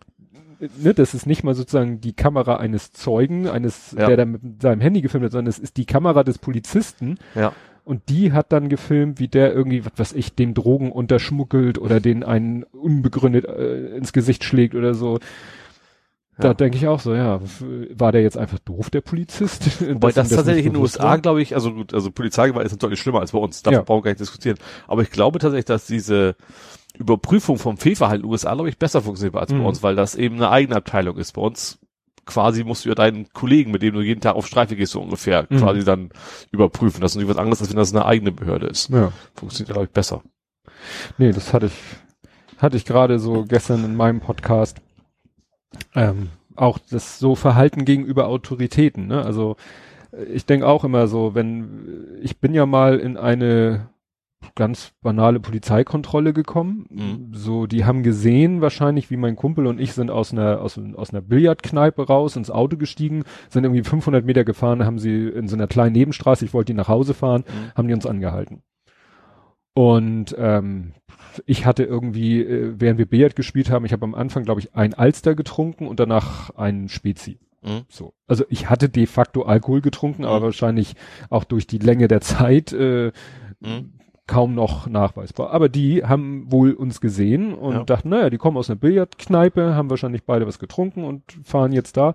ne, 0.82 0.92
das 0.92 1.14
ist 1.14 1.26
nicht 1.26 1.44
mal 1.44 1.54
sozusagen 1.54 2.00
die 2.00 2.14
Kamera 2.14 2.56
eines 2.56 2.90
Zeugen, 2.92 3.48
eines, 3.48 3.92
Ja. 3.96 4.06
der 4.08 4.16
da 4.16 4.24
mit 4.24 4.60
seinem 4.60 4.80
Handy 4.80 5.02
gefilmt 5.02 5.24
hat, 5.26 5.32
sondern 5.32 5.48
es 5.50 5.58
ist 5.60 5.76
die 5.76 5.86
Kamera 5.86 6.24
des 6.24 6.38
Polizisten 6.38 7.16
Ja. 7.36 7.52
Und 7.84 8.02
die 8.08 8.32
hat 8.32 8.52
dann 8.52 8.68
gefilmt, 8.68 9.18
wie 9.18 9.28
der 9.28 9.52
irgendwie, 9.52 9.84
was 9.84 9.92
weiß 9.96 10.12
ich, 10.12 10.34
dem 10.34 10.54
Drogen 10.54 10.92
unterschmuggelt 10.92 11.78
oder 11.78 12.00
den 12.00 12.22
einen 12.24 12.62
unbegründet 12.64 13.44
äh, 13.46 13.96
ins 13.96 14.12
Gesicht 14.12 14.44
schlägt 14.44 14.74
oder 14.74 14.94
so. 14.94 15.18
Da 16.38 16.48
Ja. 16.48 16.54
denke 16.54 16.78
ich 16.78 16.86
auch 16.88 16.98
so, 17.00 17.14
ja, 17.14 17.40
war 17.90 18.10
der 18.10 18.22
jetzt 18.22 18.38
einfach 18.38 18.58
doof, 18.60 18.88
der 18.88 19.02
Polizist? 19.02 19.80
Wobei 19.82 20.12
Dass 20.12 20.16
ihm 20.26 20.28
das 20.30 20.36
tatsächlich 20.36 20.66
in 20.66 20.72
den 20.72 20.80
USA, 20.82 21.16
glaube 21.16 21.42
ich, 21.42 21.54
also 21.54 21.72
gut, 21.74 21.92
also 21.92 22.10
Polizeigewalt 22.10 22.66
ist 22.66 22.82
deutlich 22.82 23.00
schlimmer 23.00 23.20
als 23.20 23.32
bei 23.32 23.38
uns. 23.38 23.62
Darf 23.62 23.74
Ja. 23.74 23.82
brauchen 23.82 23.98
wir 23.98 24.04
gar 24.04 24.10
nicht 24.12 24.20
diskutieren. 24.20 24.56
Aber 24.88 25.02
ich 25.02 25.10
glaube 25.10 25.38
tatsächlich, 25.40 25.66
dass 25.66 25.86
diese 25.86 26.34
Überprüfung 26.98 27.58
vom 27.58 27.76
Fehlverhalten 27.76 28.22
in 28.24 28.28
den 28.28 28.32
USA, 28.32 28.54
glaube 28.54 28.68
ich, 28.70 28.78
besser 28.78 29.02
funktioniert 29.02 29.36
als 29.36 29.52
Mhm. 29.52 29.58
bei 29.58 29.64
uns, 29.64 29.82
weil 29.82 29.94
das 29.94 30.14
eben 30.14 30.36
eine 30.36 30.50
eigene 30.50 30.76
Abteilung 30.76 31.18
ist. 31.18 31.32
Bei 31.32 31.42
uns 31.42 31.78
quasi 32.26 32.64
musst 32.64 32.84
du 32.84 32.88
ja 32.88 32.94
deinen 32.94 33.28
Kollegen, 33.32 33.70
mit 33.72 33.82
dem 33.82 33.94
du 33.94 34.00
jeden 34.00 34.20
Tag 34.20 34.36
auf 34.36 34.46
Streife 34.46 34.76
gehst, 34.76 34.92
so 34.92 35.00
ungefähr, 35.00 35.46
Mhm. 35.48 35.58
quasi 35.58 35.84
dann 35.84 36.10
überprüfen. 36.50 37.00
Das 37.00 37.12
ist 37.12 37.16
natürlich 37.16 37.34
was 37.34 37.40
anderes, 37.40 37.60
als 37.60 37.70
wenn 37.70 37.76
das 37.76 37.94
eine 37.94 38.04
eigene 38.06 38.32
Behörde 38.32 38.66
ist. 38.66 38.90
Ja. 38.90 39.12
Funktioniert, 39.34 39.72
glaube 39.72 39.86
ich, 39.86 39.90
besser. 39.92 40.22
Nee, 41.18 41.32
das 41.32 41.52
hatte 41.52 41.66
ich, 41.66 41.72
hatte 42.58 42.76
ich 42.76 42.84
gerade 42.84 43.18
so 43.18 43.44
gestern 43.44 43.84
in 43.84 43.96
meinem 43.96 44.20
Podcast. 44.20 44.80
Ähm, 45.94 46.28
auch 46.54 46.78
das 46.90 47.18
so 47.18 47.34
Verhalten 47.34 47.84
gegenüber 47.84 48.28
Autoritäten, 48.28 49.06
ne? 49.06 49.24
Also 49.24 49.56
äh, 50.12 50.24
ich 50.24 50.44
denke 50.46 50.66
auch 50.66 50.84
immer 50.84 51.06
so, 51.08 51.34
wenn 51.34 52.18
ich 52.22 52.38
bin 52.38 52.52
ja 52.54 52.66
mal 52.66 52.98
in 52.98 53.16
eine 53.16 53.88
ganz 54.54 54.92
banale 55.02 55.40
Polizeikontrolle 55.40 56.32
gekommen. 56.32 56.86
Mhm. 56.90 57.28
So, 57.34 57.66
die 57.66 57.84
haben 57.84 58.02
gesehen 58.02 58.60
wahrscheinlich, 58.60 59.10
wie 59.10 59.16
mein 59.16 59.36
Kumpel 59.36 59.66
und 59.66 59.80
ich 59.80 59.92
sind 59.92 60.10
aus 60.10 60.32
einer 60.32 60.60
aus, 60.60 60.78
aus 60.96 61.10
einer 61.10 61.22
Billardkneipe 61.22 62.06
raus 62.06 62.36
ins 62.36 62.50
Auto 62.50 62.76
gestiegen, 62.76 63.24
sind 63.48 63.64
irgendwie 63.64 63.82
500 63.84 64.24
Meter 64.24 64.44
gefahren, 64.44 64.84
haben 64.84 64.98
sie 64.98 65.28
in 65.28 65.48
so 65.48 65.56
einer 65.56 65.66
kleinen 65.66 65.92
Nebenstraße, 65.92 66.44
ich 66.44 66.52
wollte 66.54 66.72
die 66.72 66.76
nach 66.76 66.88
Hause 66.88 67.14
fahren, 67.14 67.44
Mhm. 67.46 67.74
haben 67.76 67.88
die 67.88 67.94
uns 67.94 68.06
angehalten. 68.06 68.62
Und 69.74 70.34
ähm, 70.38 70.92
ich 71.46 71.64
hatte 71.64 71.84
irgendwie, 71.84 72.42
äh, 72.42 72.74
während 72.78 72.98
wir 72.98 73.06
Billard 73.06 73.36
gespielt 73.36 73.70
haben, 73.70 73.86
ich 73.86 73.92
habe 73.92 74.04
am 74.04 74.14
Anfang, 74.14 74.44
glaube 74.44 74.60
ich, 74.60 74.74
ein 74.74 74.92
Alster 74.92 75.34
getrunken 75.34 75.86
und 75.86 75.98
danach 75.98 76.50
einen 76.56 76.88
Spezi. 76.90 77.38
Mhm. 77.62 77.82
So. 77.88 78.12
Also 78.26 78.44
ich 78.50 78.68
hatte 78.68 78.88
de 78.90 79.06
facto 79.06 79.42
Alkohol 79.44 79.80
getrunken, 79.80 80.24
aber 80.24 80.40
Mhm. 80.40 80.44
wahrscheinlich 80.44 80.94
auch 81.30 81.44
durch 81.44 81.66
die 81.66 81.78
Länge 81.78 82.08
der 82.08 82.20
Zeit 82.20 82.72
äh, 82.72 83.12
Mhm. 83.60 83.92
Kaum 84.26 84.54
noch 84.54 84.86
nachweisbar. 84.86 85.50
Aber 85.50 85.68
die 85.68 86.04
haben 86.04 86.50
wohl 86.50 86.72
uns 86.72 87.00
gesehen 87.00 87.54
und 87.54 87.72
Ja. 87.74 87.84
dachten, 87.84 88.08
naja, 88.10 88.30
die 88.30 88.38
kommen 88.38 88.56
aus 88.56 88.70
einer 88.70 88.78
Billardkneipe, 88.78 89.74
haben 89.74 89.90
wahrscheinlich 89.90 90.24
beide 90.24 90.46
was 90.46 90.58
getrunken 90.58 91.04
und 91.04 91.22
fahren 91.44 91.72
jetzt 91.72 91.96
da. 91.96 92.14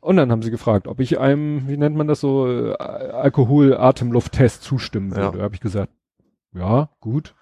Und 0.00 0.16
dann 0.16 0.30
haben 0.30 0.42
sie 0.42 0.50
gefragt, 0.50 0.86
ob 0.86 1.00
ich 1.00 1.18
einem, 1.18 1.66
wie 1.68 1.76
nennt 1.76 1.96
man 1.96 2.06
das 2.06 2.20
so, 2.20 2.46
äh, 2.48 2.72
Alkohol-Atemlufttest 2.76 4.62
zustimmen 4.62 5.10
Ja. 5.10 5.16
würde. 5.16 5.38
Da 5.38 5.44
habe 5.44 5.54
ich 5.54 5.60
gesagt, 5.60 5.92
ja, 6.54 6.90
gut. 7.00 7.34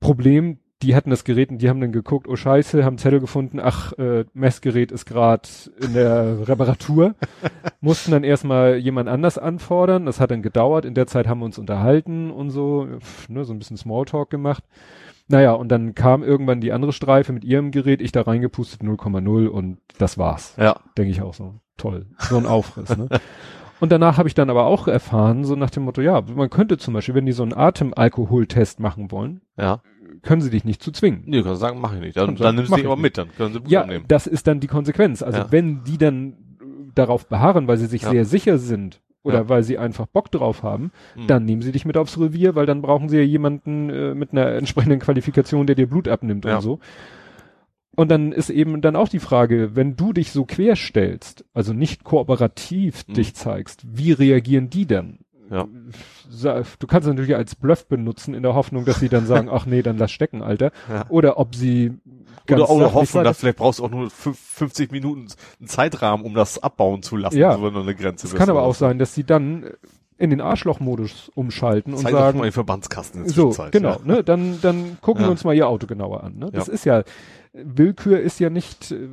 Problem, 0.00 0.58
die 0.82 0.94
hatten 0.94 1.10
das 1.10 1.24
Gerät 1.24 1.50
und 1.50 1.58
die 1.58 1.68
haben 1.68 1.80
dann 1.80 1.90
geguckt, 1.90 2.28
oh 2.28 2.36
scheiße, 2.36 2.84
haben 2.84 2.98
Zettel 2.98 3.20
gefunden, 3.20 3.58
ach, 3.60 3.92
äh, 3.94 4.24
Messgerät 4.32 4.92
ist 4.92 5.06
gerade 5.06 5.48
in 5.80 5.94
der 5.94 6.38
Reparatur. 6.48 7.14
Mussten 7.80 8.12
dann 8.12 8.22
erstmal 8.22 8.76
jemand 8.76 9.08
anders 9.08 9.38
anfordern. 9.38 10.06
Das 10.06 10.20
hat 10.20 10.30
dann 10.30 10.42
gedauert. 10.42 10.84
In 10.84 10.94
der 10.94 11.08
Zeit 11.08 11.26
haben 11.26 11.40
wir 11.40 11.46
uns 11.46 11.58
unterhalten 11.58 12.30
und 12.30 12.50
so, 12.50 12.86
pf, 13.00 13.28
ne, 13.28 13.44
so 13.44 13.52
ein 13.52 13.58
bisschen 13.58 13.76
Smalltalk 13.76 14.30
gemacht. 14.30 14.62
Naja, 15.26 15.52
und 15.52 15.68
dann 15.68 15.94
kam 15.94 16.22
irgendwann 16.22 16.60
die 16.60 16.72
andere 16.72 16.92
Streife 16.92 17.32
mit 17.32 17.44
ihrem 17.44 17.70
Gerät, 17.70 18.00
ich 18.00 18.12
da 18.12 18.22
reingepustet 18.22 18.80
0,0 18.80 19.46
und 19.48 19.78
das 19.98 20.16
war's. 20.16 20.54
Ja. 20.56 20.80
Denke 20.96 21.10
ich 21.10 21.20
auch 21.20 21.34
so. 21.34 21.54
Toll. 21.76 22.06
So 22.18 22.38
ein 22.38 22.46
Aufriss, 22.46 22.96
ne? 22.96 23.08
Und 23.80 23.92
danach 23.92 24.18
habe 24.18 24.28
ich 24.28 24.34
dann 24.34 24.50
aber 24.50 24.64
auch 24.66 24.88
erfahren, 24.88 25.44
so 25.44 25.54
nach 25.56 25.70
dem 25.70 25.84
Motto, 25.84 26.00
ja, 26.00 26.22
man 26.34 26.50
könnte 26.50 26.78
zum 26.78 26.94
Beispiel, 26.94 27.14
wenn 27.14 27.26
die 27.26 27.32
so 27.32 27.42
einen 27.44 27.52
Atemalkoholtest 27.54 28.80
machen 28.80 29.10
wollen, 29.10 29.40
Ja. 29.56 29.82
können 30.22 30.40
sie 30.40 30.50
dich 30.50 30.64
nicht 30.64 30.82
zu 30.82 30.90
zwingen. 30.92 31.22
Nee, 31.26 31.42
kannst 31.42 31.60
sagen, 31.60 31.80
mach 31.80 31.94
ich 31.94 32.00
nicht. 32.00 32.16
Dann, 32.16 32.28
dann 32.28 32.36
sagen, 32.36 32.56
nimmst 32.56 32.72
du 32.72 32.76
dich 32.76 32.84
ich 32.84 32.90
aber 32.90 33.00
mit, 33.00 33.18
dann 33.18 33.28
können 33.36 33.52
sie 33.52 33.60
Blut 33.60 33.70
Ja, 33.70 33.86
nehmen. 33.86 34.04
das 34.08 34.26
ist 34.26 34.46
dann 34.46 34.60
die 34.60 34.66
Konsequenz. 34.66 35.22
Also 35.22 35.38
Ja. 35.38 35.46
wenn 35.52 35.84
die 35.84 35.98
dann 35.98 36.30
äh, 36.30 36.64
darauf 36.94 37.26
beharren, 37.28 37.68
weil 37.68 37.76
sie 37.76 37.86
sich 37.86 38.02
Ja. 38.02 38.10
sehr 38.10 38.24
sicher 38.24 38.58
sind 38.58 39.00
oder 39.22 39.38
Ja. 39.42 39.48
weil 39.48 39.62
sie 39.62 39.78
einfach 39.78 40.06
Bock 40.06 40.30
drauf 40.32 40.62
haben, 40.62 40.90
Mhm. 41.16 41.26
dann 41.26 41.44
nehmen 41.44 41.62
sie 41.62 41.72
dich 41.72 41.84
mit 41.84 41.96
aufs 41.96 42.18
Revier, 42.18 42.54
weil 42.54 42.66
dann 42.66 42.82
brauchen 42.82 43.08
sie 43.08 43.18
ja 43.18 43.22
jemanden 43.22 43.90
äh, 43.90 44.14
mit 44.14 44.32
einer 44.32 44.46
entsprechenden 44.52 44.98
Qualifikation, 44.98 45.66
der 45.66 45.76
dir 45.76 45.86
Blut 45.88 46.08
abnimmt 46.08 46.44
Ja. 46.44 46.56
und 46.56 46.62
so. 46.62 46.80
Und 47.98 48.10
dann 48.12 48.30
ist 48.30 48.48
eben 48.48 48.80
dann 48.80 48.94
auch 48.94 49.08
die 49.08 49.18
Frage, 49.18 49.74
wenn 49.74 49.96
du 49.96 50.12
dich 50.12 50.30
so 50.30 50.44
quer 50.44 50.76
stellst, 50.76 51.44
also 51.52 51.72
nicht 51.72 52.04
kooperativ 52.04 53.02
Mhm. 53.08 53.14
dich 53.14 53.34
zeigst, 53.34 53.82
wie 53.84 54.12
reagieren 54.12 54.70
die 54.70 54.86
dann? 54.86 55.18
Ja. 55.50 55.66
Du 56.78 56.86
kannst 56.86 57.08
es 57.08 57.12
natürlich 57.12 57.34
als 57.34 57.56
Bluff 57.56 57.86
benutzen, 57.88 58.34
in 58.34 58.42
der 58.44 58.54
Hoffnung, 58.54 58.84
dass 58.84 59.00
sie 59.00 59.08
dann 59.08 59.26
sagen, 59.26 59.48
ach 59.50 59.66
nee, 59.66 59.82
dann 59.82 59.98
lass 59.98 60.12
stecken, 60.12 60.42
Alter. 60.42 60.70
Ja. 60.88 61.06
Oder 61.08 61.38
ob 61.38 61.56
sie 61.56 61.94
ganz 62.46 62.60
Oder, 62.62 62.70
oder 62.70 62.94
hoffen, 62.94 63.24
dass 63.24 63.38
vielleicht 63.40 63.58
brauchst 63.58 63.80
du 63.80 63.84
auch 63.84 63.90
nur 63.90 64.10
fünf- 64.10 64.38
50 64.38 64.92
Minuten 64.92 65.26
einen 65.58 65.68
Zeitrahmen, 65.68 66.24
um 66.24 66.34
das 66.34 66.62
abbauen 66.62 67.02
zu 67.02 67.16
lassen, 67.16 67.36
Ja. 67.38 67.56
so 67.56 67.64
wenn 67.64 67.74
du 67.74 67.80
eine 67.80 67.94
Grenze 67.96 68.28
Es 68.28 68.34
kann 68.36 68.48
aber 68.48 68.62
auch 68.62 68.74
sein, 68.76 68.98
dass 69.00 69.12
sie 69.14 69.24
dann, 69.24 69.64
äh, 69.64 69.70
in 70.18 70.30
den 70.30 70.40
Arschlochmodus 70.40 71.30
umschalten 71.34 71.94
und 71.94 72.00
Zeig 72.00 72.12
sagen, 72.12 72.38
mal 72.38 72.44
den 72.44 72.52
Verbandskasten 72.52 73.20
in 73.22 73.26
der 73.28 73.34
so, 73.34 73.54
genau, 73.70 73.90
ja. 73.90 73.98
ne, 74.04 74.24
dann, 74.24 74.58
dann 74.62 74.98
gucken 75.00 75.22
Ja. 75.22 75.28
wir 75.28 75.30
uns 75.32 75.44
mal 75.44 75.54
ihr 75.54 75.68
Auto 75.68 75.86
genauer 75.86 76.24
an. 76.24 76.36
Ne? 76.38 76.50
Das 76.52 76.66
ist 76.68 76.84
ja, 76.84 77.02
Willkür 77.62 78.20
ist 78.20 78.38
ja 78.40 78.50
nicht, 78.50 78.90
äh, 78.92 79.08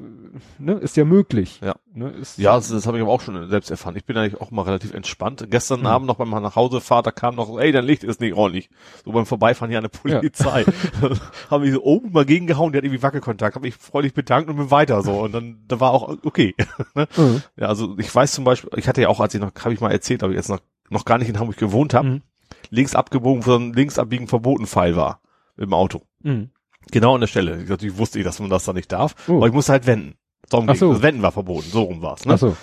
ne, 0.59 0.73
ist 0.73 0.97
ja 0.97 1.05
möglich. 1.05 1.59
Ja. 1.63 1.75
Ne, 1.93 2.09
ist, 2.09 2.37
Ja, 2.37 2.55
das, 2.55 2.69
das 2.69 2.85
habe 2.87 2.97
ich 2.97 3.03
aber 3.03 3.11
auch 3.11 3.21
schon 3.21 3.49
selbst 3.49 3.71
erfahren. 3.71 3.95
Ich 3.95 4.05
bin 4.05 4.15
eigentlich 4.17 4.39
auch 4.41 4.51
mal 4.51 4.63
relativ 4.63 4.93
entspannt. 4.93 5.45
Gestern 5.49 5.79
Hm. 5.81 5.85
Abend 5.87 6.07
noch 6.07 6.15
beim 6.17 6.29
nach 6.29 6.55
Hause 6.55 6.81
Fahrt, 6.81 7.07
da 7.07 7.11
kam 7.11 7.35
noch 7.35 7.57
ey, 7.59 7.71
dein 7.71 7.85
Licht 7.85 8.03
ist 8.03 8.21
nicht 8.21 8.33
ordentlich. 8.35 8.69
So 9.03 9.11
beim 9.11 9.25
Vorbeifahren 9.25 9.69
hier 9.69 9.79
an 9.79 9.83
der 9.83 9.89
Polizei. 9.89 10.65
haben 11.49 11.63
die 11.63 11.71
so 11.71 11.83
oben 11.83 12.11
mal 12.11 12.25
gegengehauen, 12.25 12.71
die 12.71 12.77
hat 12.77 12.83
irgendwie 12.85 13.01
Wackelkontakt, 13.03 13.55
habe 13.55 13.67
ich 13.67 13.75
freudig 13.75 14.13
bedankt 14.13 14.49
und 14.49 14.57
bin 14.57 14.71
weiter 14.71 15.01
so. 15.01 15.19
Und 15.21 15.31
dann 15.33 15.63
da 15.67 15.79
war 15.79 15.91
auch 15.91 16.17
okay. 16.23 16.55
Ne? 16.95 17.07
Mhm. 17.17 17.41
Ja, 17.57 17.67
also 17.67 17.95
ich 17.97 18.13
weiß 18.13 18.31
zum 18.33 18.43
Beispiel, 18.43 18.69
ich 18.77 18.87
hatte 18.87 19.01
ja 19.01 19.09
auch, 19.09 19.19
als 19.19 19.33
ich 19.33 19.41
noch, 19.41 19.51
habe 19.63 19.73
ich 19.73 19.81
mal 19.81 19.91
erzählt, 19.91 20.23
aber 20.23 20.33
jetzt 20.33 20.49
noch, 20.49 20.59
noch 20.89 21.03
gar 21.05 21.17
nicht 21.17 21.29
in 21.29 21.39
Hamburg 21.39 21.57
gewohnt 21.57 21.93
habe, 21.93 22.07
Mhm. 22.07 22.21
links 22.69 22.95
abgebogen, 22.95 23.43
ein 23.51 23.73
links 23.73 23.97
abbiegen 23.99 24.27
verboten 24.27 24.65
Pfeil 24.67 24.95
war 24.95 25.19
im 25.57 25.73
Auto. 25.73 26.01
Mhm. 26.21 26.49
Genau 26.91 27.15
an 27.15 27.21
der 27.21 27.27
Stelle. 27.27 27.61
Ich, 27.61 27.69
natürlich 27.69 27.97
wusste 27.97 28.19
ich, 28.19 28.25
dass 28.25 28.39
man 28.39 28.49
das 28.49 28.65
da 28.65 28.73
nicht 28.73 28.91
darf, 28.91 29.15
Oh. 29.27 29.37
aber 29.37 29.47
ich 29.47 29.53
musste 29.53 29.71
halt 29.73 29.85
wenden. 29.87 30.15
Darum 30.49 30.73
so. 30.75 30.93
Das 30.93 31.01
Wenden 31.01 31.21
war 31.21 31.31
verboten, 31.31 31.67
so 31.71 31.83
rum 31.83 32.01
war's. 32.01 32.25
Ne? 32.25 32.33
Ach 32.35 32.39
so. 32.39 32.55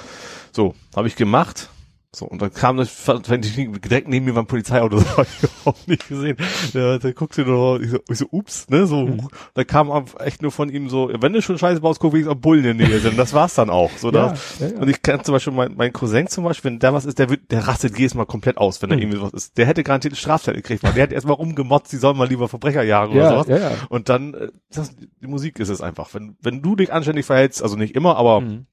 So, 0.52 0.74
habe 0.94 1.08
ich 1.08 1.16
gemacht. 1.16 1.68
So, 2.14 2.26
und 2.26 2.42
dann 2.42 2.52
kam 2.52 2.76
das, 2.76 3.08
wenn 3.28 3.42
ich 3.42 3.54
direkt 3.80 4.06
neben 4.06 4.26
mir 4.26 4.34
beim 4.34 4.44
Polizeiauto, 4.46 4.96
das 5.00 5.16
habe 5.16 5.26
ich 5.26 5.42
überhaupt 5.42 5.88
nicht 5.88 6.06
gesehen. 6.08 6.36
Ja, 6.74 6.98
da 6.98 7.10
guckst 7.12 7.38
du 7.38 7.42
nur, 7.44 7.80
ich 7.80 7.90
so, 7.90 7.98
ich 8.06 8.18
so 8.18 8.26
ups, 8.30 8.68
ne, 8.68 8.86
so, 8.86 9.06
Mhm. 9.06 9.28
da 9.54 9.64
kam 9.64 9.90
echt 10.18 10.42
nur 10.42 10.50
von 10.52 10.68
ihm 10.68 10.90
so, 10.90 11.10
wenn 11.20 11.32
du 11.32 11.40
schon 11.40 11.56
Scheiße 11.56 11.80
baust, 11.80 12.00
guck, 12.00 12.12
wie 12.12 12.26
am 12.26 12.38
Bullen 12.38 12.64
in 12.66 12.76
der 12.76 12.86
Nähe 12.86 13.00
sind. 13.00 13.16
Das 13.18 13.32
war's 13.32 13.54
dann 13.54 13.70
auch. 13.70 13.90
So, 13.96 14.08
Ja, 14.12 14.34
da, 14.58 14.66
ja, 14.66 14.72
ja. 14.74 14.78
Und 14.80 14.90
ich 14.90 15.00
kann 15.00 15.24
zum 15.24 15.32
Beispiel 15.32 15.54
mein, 15.54 15.74
mein 15.74 15.90
Cousin 15.94 16.26
zum 16.26 16.44
Beispiel, 16.44 16.72
wenn 16.72 16.78
da 16.80 16.92
was 16.92 17.06
ist, 17.06 17.18
der 17.18 17.30
wird, 17.30 17.50
der 17.50 17.66
rastet 17.66 17.98
jedes 17.98 18.14
Mal 18.14 18.26
komplett 18.26 18.58
aus, 18.58 18.82
wenn 18.82 18.90
da 18.90 18.96
Mhm. 18.96 19.02
irgendwie 19.02 19.22
was 19.22 19.32
ist. 19.32 19.56
Der 19.56 19.64
hätte 19.64 19.82
garantiert 19.82 20.12
eine 20.12 20.18
Straftat 20.20 20.54
gekriegt, 20.54 20.82
weil 20.82 20.92
der 20.92 21.04
hat 21.04 21.12
erstmal 21.12 21.36
rumgemotzt, 21.36 21.90
die 21.92 21.96
sollen 21.96 22.18
mal 22.18 22.28
lieber 22.28 22.46
Verbrecher 22.48 22.82
jagen 22.82 23.14
oder 23.14 23.28
sowas. 23.30 23.46
ja, 23.46 23.56
ja. 23.58 23.76
Und 23.88 24.10
dann, 24.10 24.34
äh, 24.34 24.48
das, 24.70 24.94
die 24.96 25.26
Musik 25.26 25.58
ist 25.60 25.70
es 25.70 25.80
einfach. 25.80 26.12
Wenn, 26.12 26.36
wenn 26.42 26.60
du 26.60 26.76
dich 26.76 26.92
anständig 26.92 27.24
verhältst, 27.24 27.62
also 27.62 27.76
nicht 27.76 27.94
immer, 27.96 28.16
aber 28.18 28.42
Mhm. 28.42 28.66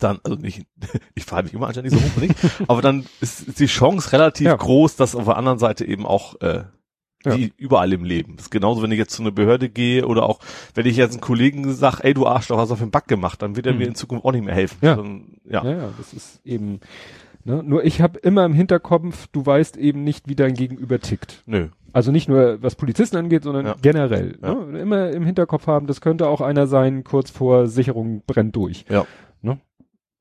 Dann, 0.00 0.18
also 0.24 0.36
nicht, 0.38 0.66
ich 1.14 1.24
fahre 1.24 1.42
mich 1.44 1.54
immer 1.54 1.66
anständig 1.66 1.92
so 1.92 1.98
hoch 2.00 2.20
nicht, 2.20 2.34
aber 2.68 2.82
dann 2.82 3.04
ist, 3.20 3.58
die 3.58 3.66
Chance 3.66 4.12
relativ 4.12 4.46
Ja. 4.46 4.56
groß, 4.56 4.96
dass 4.96 5.14
auf 5.14 5.24
der 5.24 5.36
anderen 5.36 5.58
Seite 5.58 5.84
eben 5.84 6.06
auch, 6.06 6.40
äh, 6.40 6.64
Ja. 7.24 7.36
wie 7.36 7.52
überall 7.56 7.92
im 7.92 8.04
Leben. 8.04 8.36
Das 8.36 8.46
ist 8.46 8.50
genauso, 8.50 8.82
wenn 8.82 8.92
ich 8.92 8.98
jetzt 8.98 9.14
zu 9.14 9.22
einer 9.22 9.30
Behörde 9.32 9.68
gehe 9.70 10.06
oder 10.06 10.24
auch, 10.24 10.40
wenn 10.74 10.84
ich 10.86 10.96
jetzt 10.96 11.12
einen 11.12 11.20
Kollegen 11.22 11.72
sag, 11.72 12.00
ey, 12.00 12.12
du 12.14 12.26
Arschloch, 12.26 12.58
hast 12.58 12.70
auf 12.70 12.80
den 12.80 12.90
Back 12.90 13.08
gemacht, 13.08 13.40
dann 13.40 13.56
wird 13.56 13.66
er 13.66 13.72
Mhm. 13.72 13.78
mir 13.78 13.86
in 13.88 13.94
Zukunft 13.94 14.24
auch 14.24 14.32
nicht 14.32 14.44
mehr 14.44 14.54
helfen. 14.54 14.76
Ja. 14.82 14.96
Dann, 14.96 15.36
ja. 15.48 15.64
Ja, 15.64 15.70
ja, 15.70 15.88
das 15.96 16.12
ist 16.12 16.40
eben, 16.44 16.80
ne, 17.44 17.62
nur 17.62 17.84
ich 17.84 18.00
habe 18.02 18.18
immer 18.18 18.44
im 18.44 18.52
Hinterkopf, 18.52 19.26
du 19.32 19.44
weißt 19.46 19.76
eben 19.78 20.04
nicht, 20.04 20.28
wie 20.28 20.34
dein 20.36 20.54
Gegenüber 20.54 20.98
tickt. 21.00 21.42
Nö. 21.46 21.68
Also 21.94 22.10
nicht 22.10 22.28
nur 22.28 22.60
was 22.60 22.74
Polizisten 22.74 23.16
angeht, 23.16 23.44
sondern 23.44 23.66
Ja. 23.66 23.76
generell. 23.80 24.36
Ja. 24.42 24.52
Ne? 24.54 24.80
Immer 24.80 25.10
im 25.10 25.24
Hinterkopf 25.24 25.66
haben, 25.68 25.86
das 25.86 26.00
könnte 26.00 26.26
auch 26.28 26.40
einer 26.40 26.66
sein, 26.66 27.04
kurz 27.04 27.30
vor 27.30 27.68
Sicherung 27.68 28.22
brennt 28.26 28.56
durch. 28.56 28.84
Ja. 28.90 29.06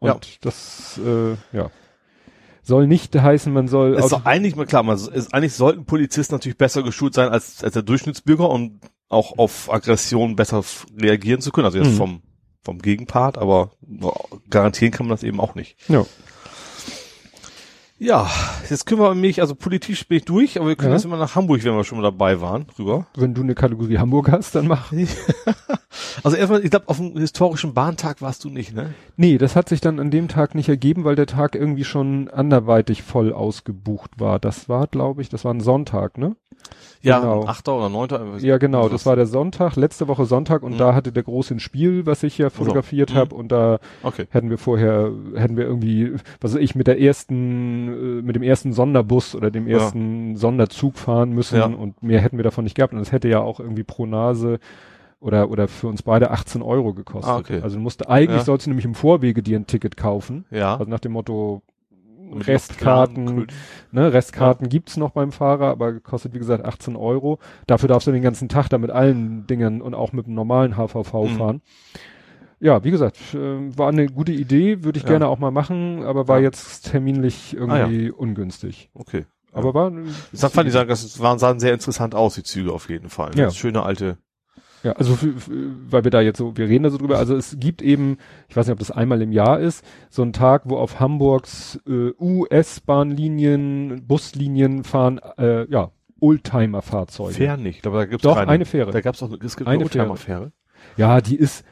Und 0.04 0.26
Ja. 0.26 0.38
das, 0.42 1.00
äh, 1.04 1.36
ja. 1.56 1.72
Soll 2.62 2.88
nicht 2.88 3.14
heißen, 3.16 3.52
man 3.52 3.68
soll. 3.68 3.96
Ist 3.96 4.12
doch 4.12 4.26
eigentlich 4.26 4.56
mal 4.56 4.66
klar, 4.66 4.84
man, 4.84 4.96
ist, 4.98 5.34
eigentlich 5.34 5.54
sollten 5.54 5.86
Polizisten 5.86 6.36
natürlich 6.36 6.58
besser 6.58 6.84
geschult 6.84 7.14
sein 7.14 7.30
als, 7.30 7.64
als 7.64 7.74
der 7.74 7.84
Durchschnittsbürger 7.84 8.50
und 8.50 8.80
auch 9.10 9.38
auf 9.38 9.72
Aggressionen 9.72 10.36
besser 10.36 10.64
reagieren 10.98 11.42
zu 11.42 11.52
können. 11.52 11.66
Also 11.66 11.78
jetzt 11.78 11.92
Mhm. 11.92 11.98
vom, 11.98 12.22
vom 12.64 12.80
Gegenpart, 12.80 13.38
aber 13.38 13.72
garantieren 14.50 14.92
kann 14.94 15.08
man 15.08 15.16
das 15.16 15.24
eben 15.24 15.40
auch 15.40 15.56
nicht. 15.56 15.78
ja. 15.90 16.06
Ja, 18.04 18.30
jetzt 18.70 18.86
können 18.86 19.00
wir 19.00 19.16
mich, 19.16 19.40
also 19.40 19.56
politisch 19.56 20.06
bin 20.10 20.18
ich 20.18 20.26
durch, 20.26 20.60
aber 20.60 20.68
wir 20.68 20.76
können 20.76 20.92
Ja. 20.92 20.98
jetzt 20.98 21.06
immer 21.06 21.16
nach 21.16 21.36
Hamburg, 21.36 21.64
wenn 21.64 21.74
wir 21.74 21.86
schon 21.86 22.00
mal 22.00 22.04
dabei 22.04 22.42
waren, 22.42 22.66
rüber. 22.78 23.08
Wenn 23.16 23.34
du 23.34 23.42
eine 23.42 23.56
Kategorie 23.56 23.98
Hamburg 23.98 24.30
hast, 24.30 24.56
dann 24.56 24.68
mach. 24.68 24.92
Also 26.24 26.38
erstmal, 26.38 26.64
ich 26.64 26.70
glaube, 26.72 26.88
auf 26.90 26.98
dem 26.98 27.18
historischen 27.18 27.74
Bahntag 27.74 28.22
warst 28.22 28.44
du 28.44 28.50
nicht, 28.50 28.74
ne? 28.76 28.94
Nee, 29.16 29.38
das 29.38 29.56
hat 29.56 29.70
sich 29.70 29.80
dann 29.82 30.00
an 30.00 30.10
dem 30.12 30.28
Tag 30.28 30.54
nicht 30.56 30.70
ergeben, 30.70 31.04
weil 31.04 31.16
der 31.16 31.26
Tag 31.28 31.56
irgendwie 31.56 31.84
schon 31.84 32.30
anderweitig 32.30 33.04
voll 33.04 33.32
ausgebucht 33.34 34.20
war. 34.20 34.40
Das 34.40 34.70
war, 34.70 34.88
glaube 34.88 35.22
ich, 35.22 35.30
das 35.30 35.44
war 35.46 35.54
ein 35.54 35.60
Sonntag, 35.62 36.18
ne? 36.18 36.36
Ja, 37.02 37.20
Genau. 37.20 37.46
achter 37.46 37.76
oder 37.76 37.90
neunter. 37.90 38.38
Ja, 38.40 38.58
genau, 38.58 38.88
das 38.90 39.06
war 39.06 39.16
der 39.16 39.26
Sonntag, 39.26 39.76
letzte 39.76 40.08
Woche 40.08 40.26
Sonntag 40.26 40.64
und 40.64 40.74
Mhm. 40.74 40.78
da 40.78 40.96
hatte 40.96 41.12
der 41.12 41.24
große 41.24 41.56
ein 41.56 41.60
Spiel, 41.60 42.06
was 42.06 42.24
ich 42.24 42.38
ja 42.38 42.50
fotografiert 42.50 43.12
Mhm. 43.12 43.16
habe 43.16 43.36
und 43.36 43.52
da 43.52 43.80
Okay. 44.04 44.26
hätten 44.30 44.50
wir 44.50 44.58
vorher, 44.58 45.12
hätten 45.36 45.58
wir 45.58 45.66
irgendwie, 45.66 46.14
was 46.42 46.54
weiß 46.54 46.62
ich, 46.62 46.76
mit 46.76 46.88
der 46.88 47.02
ersten, 47.02 47.93
äh, 47.94 48.22
mit 48.22 48.36
dem 48.36 48.44
ersten 48.44 48.74
Sonderbus 48.74 49.36
oder 49.36 49.52
dem 49.52 49.68
Ja. 49.68 49.78
ersten 49.80 50.36
Sonderzug 50.36 50.98
fahren 50.98 51.32
müssen 51.32 51.58
Ja. 51.58 51.66
und 51.66 52.02
mehr 52.04 52.20
hätten 52.22 52.38
wir 52.38 52.44
davon 52.44 52.64
nicht 52.64 52.76
gehabt 52.76 52.94
und 52.94 53.00
es 53.00 53.12
hätte 53.12 53.28
ja 53.30 53.40
auch 53.40 53.60
irgendwie 53.60 53.84
pro 53.84 54.06
Nase 54.06 54.60
oder, 55.20 55.50
oder 55.50 55.68
für 55.70 55.88
uns 55.88 56.04
beide 56.04 56.32
18 56.32 56.62
Euro 56.62 56.94
gekostet. 56.94 57.32
Ah, 57.34 57.38
okay. 57.38 57.62
Also 57.62 57.78
du 57.78 57.82
musst, 57.82 58.10
eigentlich 58.10 58.40
Ja. 58.40 58.44
sollst 58.44 58.66
du 58.66 58.70
nämlich 58.72 58.86
im 58.86 58.94
Vorwege 58.96 59.42
dir 59.42 59.58
ein 59.58 59.68
Ticket 59.68 59.96
kaufen. 59.96 60.46
Ja. 60.52 60.74
Also 60.78 60.90
nach 60.90 61.00
dem 61.00 61.14
Motto, 61.14 61.62
Restkarten, 62.48 63.48
ne, 63.92 64.14
Restkarten 64.14 64.68
gibt's 64.70 64.98
noch 64.98 65.12
beim 65.12 65.32
Fahrer, 65.32 65.68
aber 65.68 66.00
kostet 66.00 66.34
wie 66.34 66.40
gesagt 66.40 66.66
18 66.66 66.96
Euro. 66.96 67.40
Dafür 67.68 67.90
darfst 67.90 68.08
du 68.08 68.12
den 68.12 68.24
ganzen 68.24 68.50
Tag 68.50 68.70
da 68.70 68.78
mit 68.78 68.90
allen 68.92 69.46
Dingen 69.48 69.82
und 69.82 69.94
auch 69.94 70.14
mit 70.14 70.26
dem 70.28 70.34
normalen 70.34 70.76
HVV 70.78 71.14
Mhm. 71.14 71.28
fahren. 71.38 71.62
Ja, 72.64 72.84
wie 72.84 72.92
gesagt, 72.92 73.18
äh, 73.34 73.38
war 73.78 73.90
eine 73.90 74.06
gute 74.08 74.32
Idee, 74.32 74.84
würde 74.86 74.98
ich 74.98 75.04
Ja. 75.04 75.10
gerne 75.10 75.28
auch 75.28 75.38
mal 75.38 75.52
machen, 75.52 76.02
aber 76.04 76.28
war 76.30 76.38
Ja. 76.38 76.46
jetzt 76.46 76.90
terminlich 76.92 77.54
irgendwie 77.56 78.10
ungünstig. 78.10 78.90
Okay. 78.94 79.26
Aber 79.52 79.74
war 79.74 79.92
Ich 80.32 80.40
sag, 80.40 80.52
fand 80.52 80.68
ich 80.68 80.74
sagen, 80.74 80.88
das 80.90 81.20
waren, 81.20 81.38
sahen 81.40 81.60
sehr 81.60 81.74
interessant 81.74 82.16
aus, 82.16 82.36
die 82.36 82.44
Züge 82.44 82.72
auf 82.72 82.90
jeden 82.90 83.10
Fall. 83.10 83.32
Ja. 83.36 83.46
Das 83.46 83.58
schöne 83.58 83.84
alte. 83.84 84.18
ja, 84.82 84.94
also 84.94 85.16
für, 85.16 85.34
für, 85.34 85.52
weil 85.90 86.04
wir 86.06 86.12
da 86.12 86.22
jetzt 86.22 86.38
so, 86.38 86.58
wir 86.58 86.68
reden 86.68 86.84
da 86.86 86.90
so 86.90 86.98
drüber, 86.98 87.18
also 87.18 87.36
es 87.36 87.58
gibt 87.60 87.82
eben, 87.82 88.18
ich 88.50 88.56
weiß 88.56 88.66
nicht, 88.68 88.74
ob 88.74 88.80
das 88.80 88.92
einmal 88.92 89.22
im 89.22 89.32
Jahr 89.32 89.60
ist, 89.60 89.86
so 90.10 90.22
einen 90.24 90.34
Tag, 90.34 90.64
wo 90.66 90.78
auf 90.78 91.00
Hamburgs 91.00 91.80
äh, 91.88 92.12
US-Bahnlinien, 92.20 94.06
Buslinien 94.08 94.84
fahren, 94.84 95.20
äh, 95.38 95.70
ja, 95.70 95.92
Oldtimer-Fahrzeuge. 96.20 97.34
Fähren 97.34 97.64
nicht, 97.64 97.86
aber 97.86 97.98
da 98.00 98.06
gibt's 98.06 98.24
Doch, 98.24 98.36
keine. 98.36 98.50
eine 98.52 98.66
Fähre. 98.66 98.92
Da 98.92 99.02
gab's 99.02 99.22
auch, 99.22 99.32
es 99.44 99.58
gibt 99.58 99.68
Eine 99.68 99.76
eine 99.76 99.84
Oldtimer-Fähre. 99.84 100.52
Ja, 100.98 101.22
die 101.22 101.36
ist, 101.36 101.64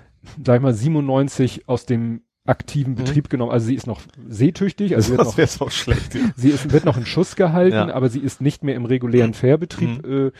sag 0.45 0.57
ich 0.57 0.61
mal, 0.61 0.73
97 0.73 1.67
aus 1.67 1.85
dem 1.85 2.21
aktiven 2.45 2.95
Betrieb 2.95 3.29
genommen. 3.29 3.51
Also 3.51 3.67
sie 3.67 3.75
ist 3.75 3.85
noch 3.87 4.01
seetüchtig, 4.27 4.95
also 4.95 5.07
sie 5.07 5.11
wird 5.11 5.21
Das 5.21 5.27
noch, 5.27 5.37
wäre 5.37 5.47
so 5.47 5.69
schlecht. 5.69 6.15
ja. 6.15 6.21
sie 6.35 6.49
ist, 6.49 6.71
wird 6.71 6.85
noch 6.85 6.97
in 6.97 7.05
Schuss 7.05 7.35
gehalten, 7.35 7.75
Ja. 7.75 7.93
aber 7.93 8.09
sie 8.09 8.19
ist 8.19 8.41
nicht 8.41 8.63
mehr 8.63 8.75
im 8.75 8.85
regulären 8.85 9.33
Fährbetrieb. 9.33 10.05
Äh, 10.05 10.31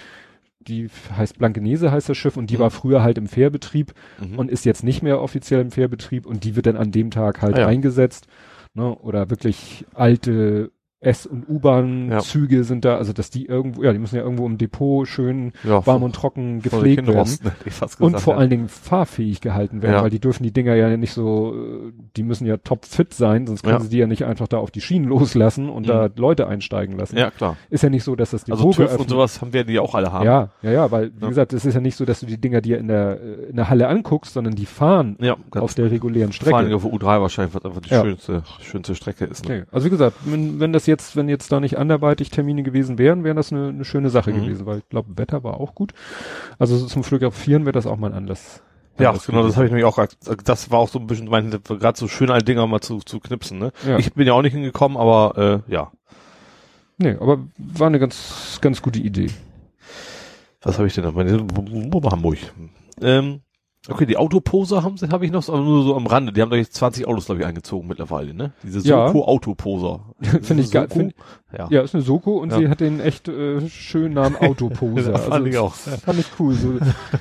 die 0.60 0.90
heißt 1.16 1.38
Blankenese 1.40 1.92
heißt 1.92 2.10
das 2.10 2.18
Schiff 2.18 2.38
und 2.38 2.50
die 2.50 2.56
Mhm. 2.56 2.60
war 2.62 2.72
früher 2.72 3.02
halt 3.04 3.18
im 3.18 3.28
Fährbetrieb 3.28 3.94
Mhm. 4.20 4.38
und 4.40 4.52
ist 4.52 4.66
jetzt 4.66 4.84
nicht 4.84 5.02
mehr 5.04 5.22
offiziell 5.22 5.62
im 5.62 5.72
Fährbetrieb 5.72 6.26
und 6.26 6.44
die 6.44 6.56
wird 6.56 6.66
dann 6.68 6.78
an 6.78 6.92
dem 6.92 7.10
Tag 7.12 7.42
halt 7.42 7.56
Ah, 7.56 7.62
ja. 7.62 7.68
eingesetzt. 7.68 8.28
Ne? 8.74 8.96
Oder 8.96 9.30
wirklich 9.30 9.86
alte 9.94 10.72
S- 11.04 11.26
und 11.26 11.50
U-Bahn-Züge 11.50 12.64
sind 12.64 12.86
da, 12.86 12.98
also 12.98 13.12
dass 13.12 13.32
die 13.32 13.48
irgendwo, 13.48 13.82
ja, 13.84 13.92
die 13.92 13.98
müssen 13.98 14.16
ja 14.18 14.22
irgendwo 14.22 14.46
im 14.46 14.60
Depot 14.60 15.08
schön 15.08 15.52
ja, 15.64 15.86
warm 15.88 16.04
und 16.04 16.14
trocken 16.14 16.62
gepflegt 16.62 17.08
werden. 17.08 17.40
Ich 17.66 17.74
fast 17.74 18.00
Und 18.00 18.10
gesagt, 18.10 18.24
vor 18.24 18.34
ja. 18.36 18.40
allen 18.40 18.50
Dingen 18.52 18.70
fahrfähig 18.70 19.42
gehalten 19.42 19.82
werden, 19.82 19.96
Ja. 19.96 20.04
weil 20.04 20.12
die 20.12 20.20
dürfen 20.20 20.44
die 20.44 20.52
Dinger 20.52 20.76
ja 20.76 20.96
nicht 20.98 21.14
so, 21.14 21.56
äh, 21.56 21.92
die 22.16 22.22
müssen 22.22 22.46
ja 22.46 22.58
topfit 22.58 23.16
sein, 23.16 23.48
sonst 23.48 23.64
können 23.64 23.78
Ja. 23.78 23.80
sie 23.82 23.90
die 23.90 23.98
ja 23.98 24.06
nicht 24.06 24.26
einfach 24.26 24.48
da 24.48 24.58
auf 24.58 24.70
die 24.70 24.82
Schienen 24.82 25.06
loslassen 25.08 25.70
und 25.70 25.84
Mhm. 25.84 25.88
da 25.88 26.10
Leute 26.16 26.48
einsteigen 26.48 26.98
lassen. 26.98 27.18
Ja, 27.18 27.32
klar. 27.32 27.58
Ist 27.72 27.82
ja 27.82 27.90
nicht 27.90 28.04
so, 28.04 28.16
dass 28.16 28.30
das 28.30 28.44
Depot 28.44 28.60
Also 28.60 28.70
TÜV 28.70 28.78
geöffnet- 28.78 29.00
und 29.02 29.10
sowas 29.10 29.42
haben 29.42 29.54
wir 29.54 29.64
die 29.64 29.80
auch 29.80 29.96
alle 29.96 30.12
haben. 30.12 30.26
Ja, 30.26 30.50
ja, 30.62 30.72
ja, 30.72 30.92
weil, 30.92 31.12
wie 31.18 31.24
Ja. 31.24 31.30
gesagt, 31.30 31.54
es 31.54 31.66
ist 31.66 31.74
ja 31.74 31.82
nicht 31.82 31.96
so, 31.96 32.06
dass 32.06 32.20
du 32.20 32.28
die 32.28 32.40
Dinger 32.40 32.62
dir 32.62 32.78
in 32.78 32.88
der, 32.88 33.20
äh, 33.20 33.50
in 33.50 33.56
der 33.56 33.70
Halle 33.72 33.88
anguckst, 33.88 34.34
sondern 34.34 34.54
die 34.54 34.68
fahren 34.68 35.18
Ja, 35.20 35.36
auf 35.52 35.74
der 35.74 35.90
regulären 35.90 36.32
vor 36.32 36.56
allem 36.58 36.68
Strecke. 36.68 36.76
auf 36.76 36.84
der 36.84 36.92
U3 36.94 37.22
wahrscheinlich, 37.22 37.56
was 37.56 37.66
einfach 37.66 37.82
die 37.82 37.90
Ja. 37.90 38.02
schönste, 38.04 38.44
schönste 38.62 38.94
Strecke 38.94 39.26
ist. 39.26 39.50
Ne? 39.50 39.62
Okay. 39.62 39.64
Also 39.72 39.88
wie 39.88 39.90
gesagt, 39.90 40.16
wenn, 40.26 40.60
wenn 40.60 40.74
das 40.74 40.86
jetzt, 40.92 41.16
wenn 41.16 41.28
jetzt 41.30 41.52
da 41.52 41.60
nicht 41.60 41.78
anderweitig 41.78 42.30
Termine 42.30 42.64
gewesen 42.64 42.98
wären, 42.98 43.24
wäre 43.24 43.36
das 43.36 43.52
eine, 43.52 43.70
eine 43.70 43.86
schöne 43.86 44.10
Sache 44.10 44.32
Mhm. 44.32 44.42
gewesen, 44.44 44.66
weil 44.66 44.80
ich 44.80 44.90
glaube, 44.90 45.18
Wetter 45.18 45.44
war 45.44 45.60
auch 45.60 45.74
gut. 45.74 45.94
Also 46.60 46.78
so 46.78 46.86
zum 46.86 47.04
Fotografieren 47.04 47.66
wäre 47.66 47.74
das 47.74 47.88
auch 47.88 47.98
mal 47.98 48.12
ein 48.12 48.18
Anlass. 48.18 48.62
Ja, 49.00 49.10
Anlass 49.10 49.26
genau, 49.26 49.44
das 49.44 49.56
habe 49.56 49.66
ich 49.66 49.72
nämlich 49.72 49.86
auch, 49.86 49.98
das 50.44 50.70
war 50.70 50.80
auch 50.80 50.90
so 50.90 51.00
ein 51.00 51.08
bisschen 51.08 51.28
mein, 51.30 51.50
gerade 51.50 51.98
so 51.98 52.08
schöne 52.08 52.34
alte 52.34 52.46
Dinger 52.46 52.68
mal 52.68 52.82
zu, 52.82 53.00
zu 53.00 53.20
knipsen, 53.20 53.58
ne? 53.58 53.72
Ja. 53.88 53.98
Ich 53.98 54.14
bin 54.14 54.28
ja 54.28 54.34
auch 54.34 54.42
nicht 54.42 54.54
hingekommen, 54.54 54.98
aber, 54.98 55.64
äh, 55.68 55.72
ja. 55.72 55.92
Nee, 56.98 57.18
aber 57.20 57.40
war 57.58 57.88
eine 57.88 57.98
ganz, 58.00 58.60
ganz 58.62 58.82
gute 58.82 59.00
Idee. 59.00 59.32
Was 60.62 60.78
habe 60.78 60.88
ich 60.88 60.94
denn 60.94 61.04
noch? 61.06 61.14
Meine, 61.16 61.32
Hamburg. 62.12 62.38
Ähm, 63.02 63.42
okay, 63.90 64.06
die 64.06 64.18
Autoposer 64.18 64.84
haben 64.84 64.98
sie, 64.98 65.10
habe 65.10 65.26
ich 65.26 65.32
noch, 65.32 65.48
aber 65.50 65.60
nur 65.62 65.84
so 65.84 65.96
am 65.96 66.06
Rande. 66.08 66.32
Die 66.32 66.42
haben 66.42 66.50
doch 66.50 66.58
jetzt 66.58 66.74
20 66.76 67.08
Autos, 67.08 67.26
glaube 67.26 67.42
ich, 67.42 67.48
eingezogen 67.48 67.88
mittlerweile, 67.88 68.34
ne? 68.34 68.52
Diese 68.64 68.80
Ja. 68.88 69.08
Soko-Autoposer. 69.08 70.02
Finde 70.42 70.64
ich 70.64 70.72
geil. 70.72 70.88
Find, 70.90 71.14
Ja. 71.58 71.68
ja, 71.70 71.82
ist 71.82 71.96
eine 71.96 72.04
Soko 72.04 72.38
und 72.38 72.52
Ja. 72.52 72.60
sie 72.60 72.70
hat 72.70 72.80
den 72.80 73.00
echt 73.00 73.28
äh, 73.28 73.68
schönen 73.70 74.14
Namen 74.14 74.36
Autoposer. 74.36 75.16
Fand 75.20 75.48
ich 75.48 75.58
auch. 75.58 75.74
Fand 75.74 76.20
ich 76.20 76.28
cool. 76.40 76.54
So, 76.54 76.74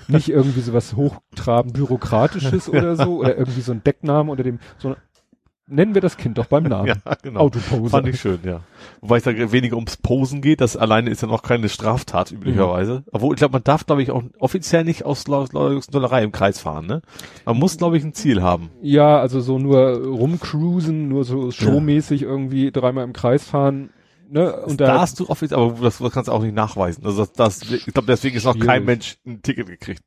nicht 0.08 0.28
irgendwie 0.28 0.61
so 0.61 0.72
was 0.72 0.94
hochtrabend 0.96 1.72
bürokratisches 1.74 2.68
oder 2.68 2.96
so 2.96 3.18
oder 3.20 3.36
irgendwie 3.36 3.62
so 3.62 3.72
ein 3.72 3.82
Deckname 3.82 4.30
unter 4.30 4.42
dem, 4.42 4.58
so 4.78 4.94
nennen 5.71 5.95
wir 5.95 6.01
das 6.01 6.16
Kind 6.16 6.39
doch 6.39 6.47
beim 6.47 6.64
Namen. 6.64 6.81
Ja, 6.91 7.14
genau. 7.23 7.41
Autopose. 7.41 7.91
Fand 7.91 8.09
ich 8.09 8.21
schön, 8.21 8.41
ja. 8.43 8.61
Wobei 9.01 9.18
es 9.18 9.25
da 9.25 9.53
weniger 9.53 9.77
ums 9.77 9.97
Posen 9.97 10.43
geht, 10.43 10.61
das 10.61 10.77
alleine 10.77 11.11
ist 11.11 11.23
ja 11.23 11.29
noch 11.29 11.43
keine 11.43 11.68
Straftat 11.68 12.33
üblicherweise. 12.33 13.05
Obwohl, 13.12 13.35
ich 13.35 13.39
glaube, 13.39 13.53
man 13.53 13.64
darf, 13.64 13.87
glaube 13.87 14.03
ich, 14.03 14.11
auch 14.11 14.23
offiziell 14.39 14.85
nicht 14.85 15.05
aus 15.05 15.25
Dollerei 15.25 16.23
im 16.23 16.33
Kreis 16.33 16.61
fahren, 16.61 16.87
ne? 16.87 17.03
Man 17.45 17.59
muss, 17.59 17.77
glaube 17.79 17.97
ich, 17.97 18.05
ein 18.05 18.12
Ziel 18.12 18.43
haben. 18.43 18.71
Ja, 18.83 19.21
also 19.21 19.41
so 19.41 19.59
nur 19.59 20.05
rumcruisen, 20.05 21.09
nur 21.09 21.25
so 21.25 21.51
showmäßig 21.51 22.23
irgendwie 22.23 22.71
dreimal 22.73 23.05
im 23.05 23.12
Kreis 23.12 23.45
fahren. 23.45 23.91
Ne? 24.31 24.53
Und 24.62 24.81
da 24.81 24.87
da 24.87 25.01
hast 25.01 25.18
du 25.18 25.29
offiziell, 25.29 25.59
aber 25.59 25.75
das, 25.83 25.99
das 25.99 26.12
kannst 26.12 26.29
du 26.29 26.33
auch 26.33 26.43
nicht 26.43 26.55
nachweisen. 26.55 27.05
Also 27.05 27.27
das, 27.27 27.33
das 27.33 27.73
ich 27.73 27.87
glaube, 27.87 28.07
deswegen 28.07 28.37
ist 28.37 28.45
noch 28.45 28.59
kein. 28.59 28.85
Mensch 28.85 29.16
ein 29.27 29.43
Ticket 29.43 29.66
gekriegt. 29.66 30.03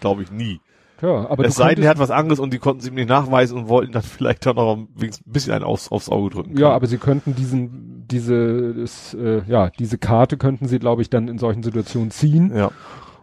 Glaube 0.00 0.22
ich 0.24 0.32
nie. 0.32 0.60
Ja, 1.02 1.28
aber 1.28 1.44
es 1.44 1.56
sei 1.56 1.74
denn, 1.74 1.84
er 1.84 1.90
hat 1.90 1.98
was 1.98 2.10
anderes 2.10 2.38
und 2.38 2.52
die 2.52 2.58
konnten 2.58 2.80
sie 2.80 2.88
ihm 2.88 2.94
nicht 2.94 3.08
nachweisen 3.08 3.58
und 3.58 3.68
wollten 3.68 3.92
dann 3.92 4.02
vielleicht 4.02 4.46
dann 4.46 4.56
noch 4.56 4.76
ein 4.76 4.88
bisschen 5.26 5.52
einen 5.52 5.64
aufs, 5.64 5.90
aufs 5.90 6.08
Auge 6.08 6.30
drücken. 6.30 6.50
Ja, 6.52 6.56
können. 6.66 6.72
aber 6.74 6.86
sie 6.86 6.98
könnten 6.98 7.34
diesen, 7.34 8.04
diese, 8.08 8.74
das, 8.74 9.12
äh, 9.14 9.42
ja, 9.48 9.70
diese 9.70 9.98
Karte 9.98 10.36
könnten 10.36 10.68
sie, 10.68 10.78
glaube 10.78 11.02
ich, 11.02 11.10
dann 11.10 11.28
in 11.28 11.38
solchen 11.38 11.62
Situationen 11.62 12.10
ziehen 12.10 12.52
ja, 12.54 12.70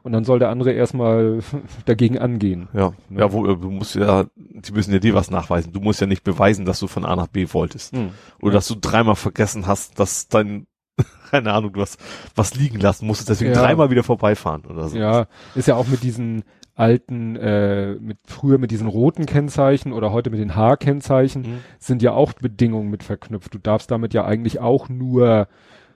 und 0.04 0.12
dann 0.14 0.24
soll 0.24 0.40
der 0.40 0.50
andere 0.50 0.72
erstmal 0.72 1.40
dagegen 1.86 2.18
angehen. 2.20 2.68
ja, 2.74 2.92
Ne? 3.10 3.20
ja, 3.22 3.32
wo, 3.34 3.46
du 3.46 3.70
musst 3.72 3.96
ja, 3.96 4.26
die 4.36 4.72
müssen 4.72 4.92
ja 4.94 5.00
dir 5.00 5.14
was 5.14 5.30
nachweisen. 5.32 5.72
Du 5.74 5.80
musst 5.80 6.02
ja 6.02 6.08
nicht 6.08 6.24
beweisen, 6.24 6.66
dass 6.66 6.80
du 6.80 6.88
von 6.88 7.06
A 7.06 7.16
nach 7.16 7.28
B 7.28 7.48
wolltest. 7.52 7.94
Oder 8.42 8.54
dass 8.54 8.68
du 8.68 8.76
dreimal 8.76 9.16
vergessen 9.16 9.68
hast, 9.68 10.00
dass 10.00 10.28
dein, 10.28 10.68
keine 11.32 11.54
Ahnung, 11.54 11.74
du 11.74 11.82
hast 11.82 11.98
was 12.36 12.56
liegen 12.56 12.80
lassen 12.80 13.08
musstest, 13.08 13.30
deswegen 13.30 13.54
Ja. 13.54 13.62
dreimal 13.62 13.90
wieder 13.90 14.04
vorbeifahren 14.04 14.66
oder 14.66 14.90
so. 14.90 14.98
Ja, 14.98 15.28
ist 15.56 15.68
ja 15.68 15.76
auch 15.76 15.88
mit 15.88 16.04
diesen 16.04 16.44
alten, 16.80 17.36
äh, 17.36 17.96
mit 17.96 18.18
früher 18.26 18.58
mit 18.58 18.72
diesen 18.72 18.88
roten 18.88 19.26
Kennzeichen 19.26 19.92
oder 19.94 20.12
heute 20.12 20.30
mit 20.30 20.40
den 20.40 20.56
H-Kennzeichen 20.56 21.42
Mhm. 21.42 21.58
sind 21.78 22.02
ja 22.02 22.14
auch 22.14 22.34
Bedingungen 22.34 22.90
mit 22.90 23.04
verknüpft. 23.04 23.54
Du 23.54 23.58
darfst 23.60 23.92
damit 23.92 24.14
ja 24.14 24.26
eigentlich 24.26 24.60
auch 24.60 24.88
nur 24.90 25.48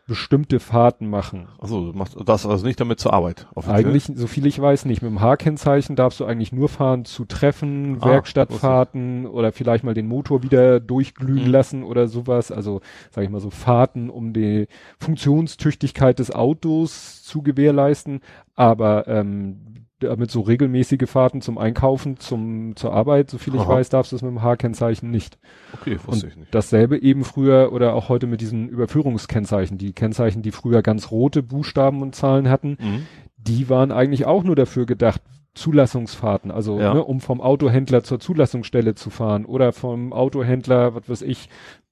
bestimmte 0.06 0.60
Fahrten 0.60 1.10
machen. 1.10 1.48
Achso, 1.62 1.92
du 1.94 1.98
machst 1.98 2.18
das 2.26 2.46
also 2.46 2.66
nicht 2.66 2.78
damit 2.78 3.00
zur 3.00 3.14
Arbeit. 3.14 3.48
Eigentlich, 3.68 4.04
so 4.14 4.28
viel 4.28 4.46
ich 4.46 4.60
weiß, 4.62 4.84
nicht. 4.84 5.02
Mit 5.02 5.10
dem 5.10 5.22
H-Kennzeichen 5.22 5.96
darfst 5.96 6.20
du 6.20 6.26
eigentlich 6.26 6.52
nur 6.52 6.68
fahren 6.68 7.06
zu 7.06 7.24
Treffen, 7.24 8.00
Ah, 8.02 8.08
Werkstattfahrten 8.08 9.26
oder 9.26 9.54
vielleicht 9.54 9.86
mal 9.86 9.94
den 9.94 10.08
Motor 10.10 10.44
wieder 10.44 10.82
durchglühen 10.82 11.46
Mhm. 11.46 11.52
lassen 11.52 11.84
oder 11.86 12.10
sowas. 12.10 12.52
Also, 12.52 12.82
sag 13.12 13.24
ich 13.24 13.30
mal 13.30 13.40
so, 13.40 13.50
Fahrten, 13.50 14.10
um 14.10 14.34
die 14.34 14.68
Funktionstüchtigkeit 15.00 16.20
des 16.20 16.32
Autos 16.32 17.24
zu 17.24 17.42
gewährleisten. 17.42 18.20
Aber 18.56 19.08
ähm, 19.08 19.62
damit 20.04 20.32
so 20.32 20.42
regelmäßige 20.42 21.10
Fahrten 21.10 21.42
zum 21.42 21.58
Einkaufen, 21.58 22.18
zum 22.18 22.76
zur 22.76 22.94
Arbeit, 22.94 23.30
so 23.30 23.38
viel 23.38 23.56
ich 23.56 23.62
Aha. 23.62 23.70
weiß, 23.70 23.90
darfst 23.90 24.12
du 24.12 24.16
es 24.16 24.22
mit 24.22 24.32
dem 24.32 24.42
H-Kennzeichen 24.42 25.10
nicht. 25.12 25.38
Okay, 25.74 25.98
wusste 26.06 26.28
ich 26.28 26.36
nicht. 26.38 26.54
Dasselbe 26.54 27.02
eben 27.02 27.24
früher 27.24 27.72
oder 27.74 27.94
auch 27.96 28.10
heute 28.10 28.28
mit 28.28 28.42
diesen 28.42 28.70
Überführungskennzeichen. 28.70 29.78
Die 29.78 29.94
Kennzeichen, 29.94 30.42
die 30.42 30.52
früher 30.52 30.82
ganz 30.82 31.12
rote 31.12 31.44
Buchstaben 31.44 32.02
und 32.02 32.16
Zahlen 32.16 32.50
hatten, 32.50 32.78
Mhm. 32.80 33.08
die 33.38 33.70
waren 33.70 33.92
eigentlich 33.92 34.26
auch 34.26 34.44
nur 34.44 34.56
dafür 34.56 34.86
gedacht, 34.86 35.22
Zulassungsfahrten, 35.56 36.52
also 36.52 36.80
Ja. 36.80 36.94
ne, 36.94 37.04
um 37.04 37.20
vom 37.22 37.40
Autohändler 37.42 38.04
zur 38.04 38.20
Zulassungsstelle 38.20 38.96
zu 38.96 39.10
fahren 39.10 39.46
oder 39.46 39.72
vom 39.72 40.12
Autohändler, 40.14 40.96
was 40.96 41.10
weiß 41.10 41.22
ich, 41.22 41.50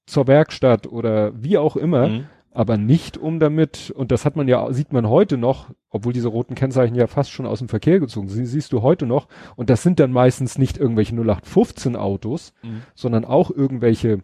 zur 0.07 0.27
Werkstatt 0.27 0.87
oder 0.87 1.31
wie 1.41 1.57
auch 1.57 1.75
immer, 1.75 2.07
Mhm. 2.09 2.25
Aber 2.53 2.77
nicht 2.77 3.17
um 3.17 3.39
damit, 3.39 3.91
und 3.91 4.11
das 4.11 4.25
hat 4.25 4.35
man 4.35 4.47
ja, 4.47 4.71
sieht 4.73 4.91
man 4.93 5.07
heute 5.07 5.37
noch, 5.37 5.67
obwohl 5.89 6.13
diese 6.13 6.27
roten 6.27 6.55
Kennzeichen 6.55 6.95
ja 6.95 7.07
fast 7.07 7.31
schon 7.31 7.45
aus 7.45 7.59
dem 7.59 7.69
Verkehr 7.69 7.99
gezogen 7.99 8.27
sind, 8.27 8.45
siehst 8.45 8.73
du 8.73 8.81
heute 8.81 9.05
noch, 9.05 9.27
und 9.55 9.69
das 9.69 9.83
sind 9.83 9.99
dann 9.99 10.11
meistens 10.11 10.57
nicht 10.57 10.77
irgendwelche 10.77 11.15
0815 11.15 11.95
Autos, 11.95 12.53
Mhm. 12.63 12.81
sondern 12.95 13.25
auch 13.25 13.51
irgendwelche, 13.51 14.19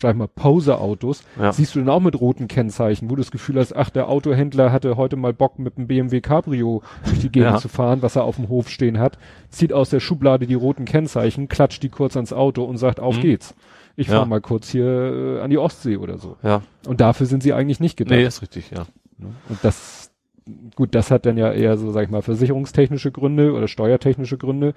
sag 0.00 0.12
ich 0.12 0.18
mal, 0.18 0.28
Poser-Autos, 0.28 1.24
Ja. 1.40 1.52
siehst 1.52 1.74
du 1.74 1.80
dann 1.80 1.88
auch 1.88 2.00
mit 2.00 2.20
roten 2.20 2.48
Kennzeichen, 2.48 3.06
wo 3.10 3.16
du 3.16 3.22
das 3.22 3.30
Gefühl 3.30 3.58
hast, 3.58 3.74
ach, 3.74 3.90
der 3.90 4.08
Autohändler 4.08 4.70
hatte 4.72 4.96
heute 4.96 5.16
mal 5.16 5.32
Bock 5.32 5.58
mit 5.58 5.76
dem 5.76 5.86
BMW 5.88 6.20
Cabrio 6.20 6.82
durch 7.04 7.18
die 7.20 7.30
Gegend 7.30 7.50
Ja. 7.52 7.58
zu 7.58 7.68
fahren, 7.68 8.02
was 8.02 8.16
er 8.16 8.24
auf 8.24 8.36
dem 8.36 8.48
Hof 8.48 8.68
stehen 8.68 8.98
hat, 8.98 9.18
zieht 9.48 9.72
aus 9.72 9.90
der 9.90 10.00
Schublade 10.00 10.46
die 10.46 10.54
roten 10.54 10.84
Kennzeichen, 10.84 11.48
klatscht 11.48 11.82
die 11.82 11.88
kurz 11.88 12.16
ans 12.16 12.32
Auto 12.32 12.62
und 12.64 12.78
sagt, 12.78 13.00
auf 13.00 13.16
Mhm. 13.16 13.22
geht's. 13.22 13.54
Ich 13.96 14.08
Ja. 14.08 14.14
fahr 14.18 14.26
mal 14.26 14.40
kurz 14.40 14.70
hier 14.70 14.86
äh, 14.86 15.40
an 15.40 15.50
die 15.50 15.58
Ostsee 15.58 15.96
oder 15.96 16.18
so. 16.18 16.36
Ja. 16.42 16.62
Und 16.86 17.00
dafür 17.00 17.26
sind 17.26 17.42
sie 17.42 17.52
eigentlich 17.52 17.80
nicht 17.80 17.96
gedacht. 17.96 18.16
Nee, 18.16 18.24
ist 18.24 18.42
richtig, 18.42 18.70
ja. 18.70 18.86
Und 19.18 19.58
das, 19.62 20.10
gut, 20.74 20.94
das 20.94 21.10
hat 21.10 21.26
dann 21.26 21.36
ja 21.36 21.52
eher 21.52 21.76
so, 21.76 21.92
sag 21.92 22.04
ich 22.04 22.10
mal, 22.10 22.22
versicherungstechnische 22.22 23.12
Gründe 23.12 23.52
oder 23.52 23.68
steuertechnische 23.68 24.38
Gründe. 24.38 24.74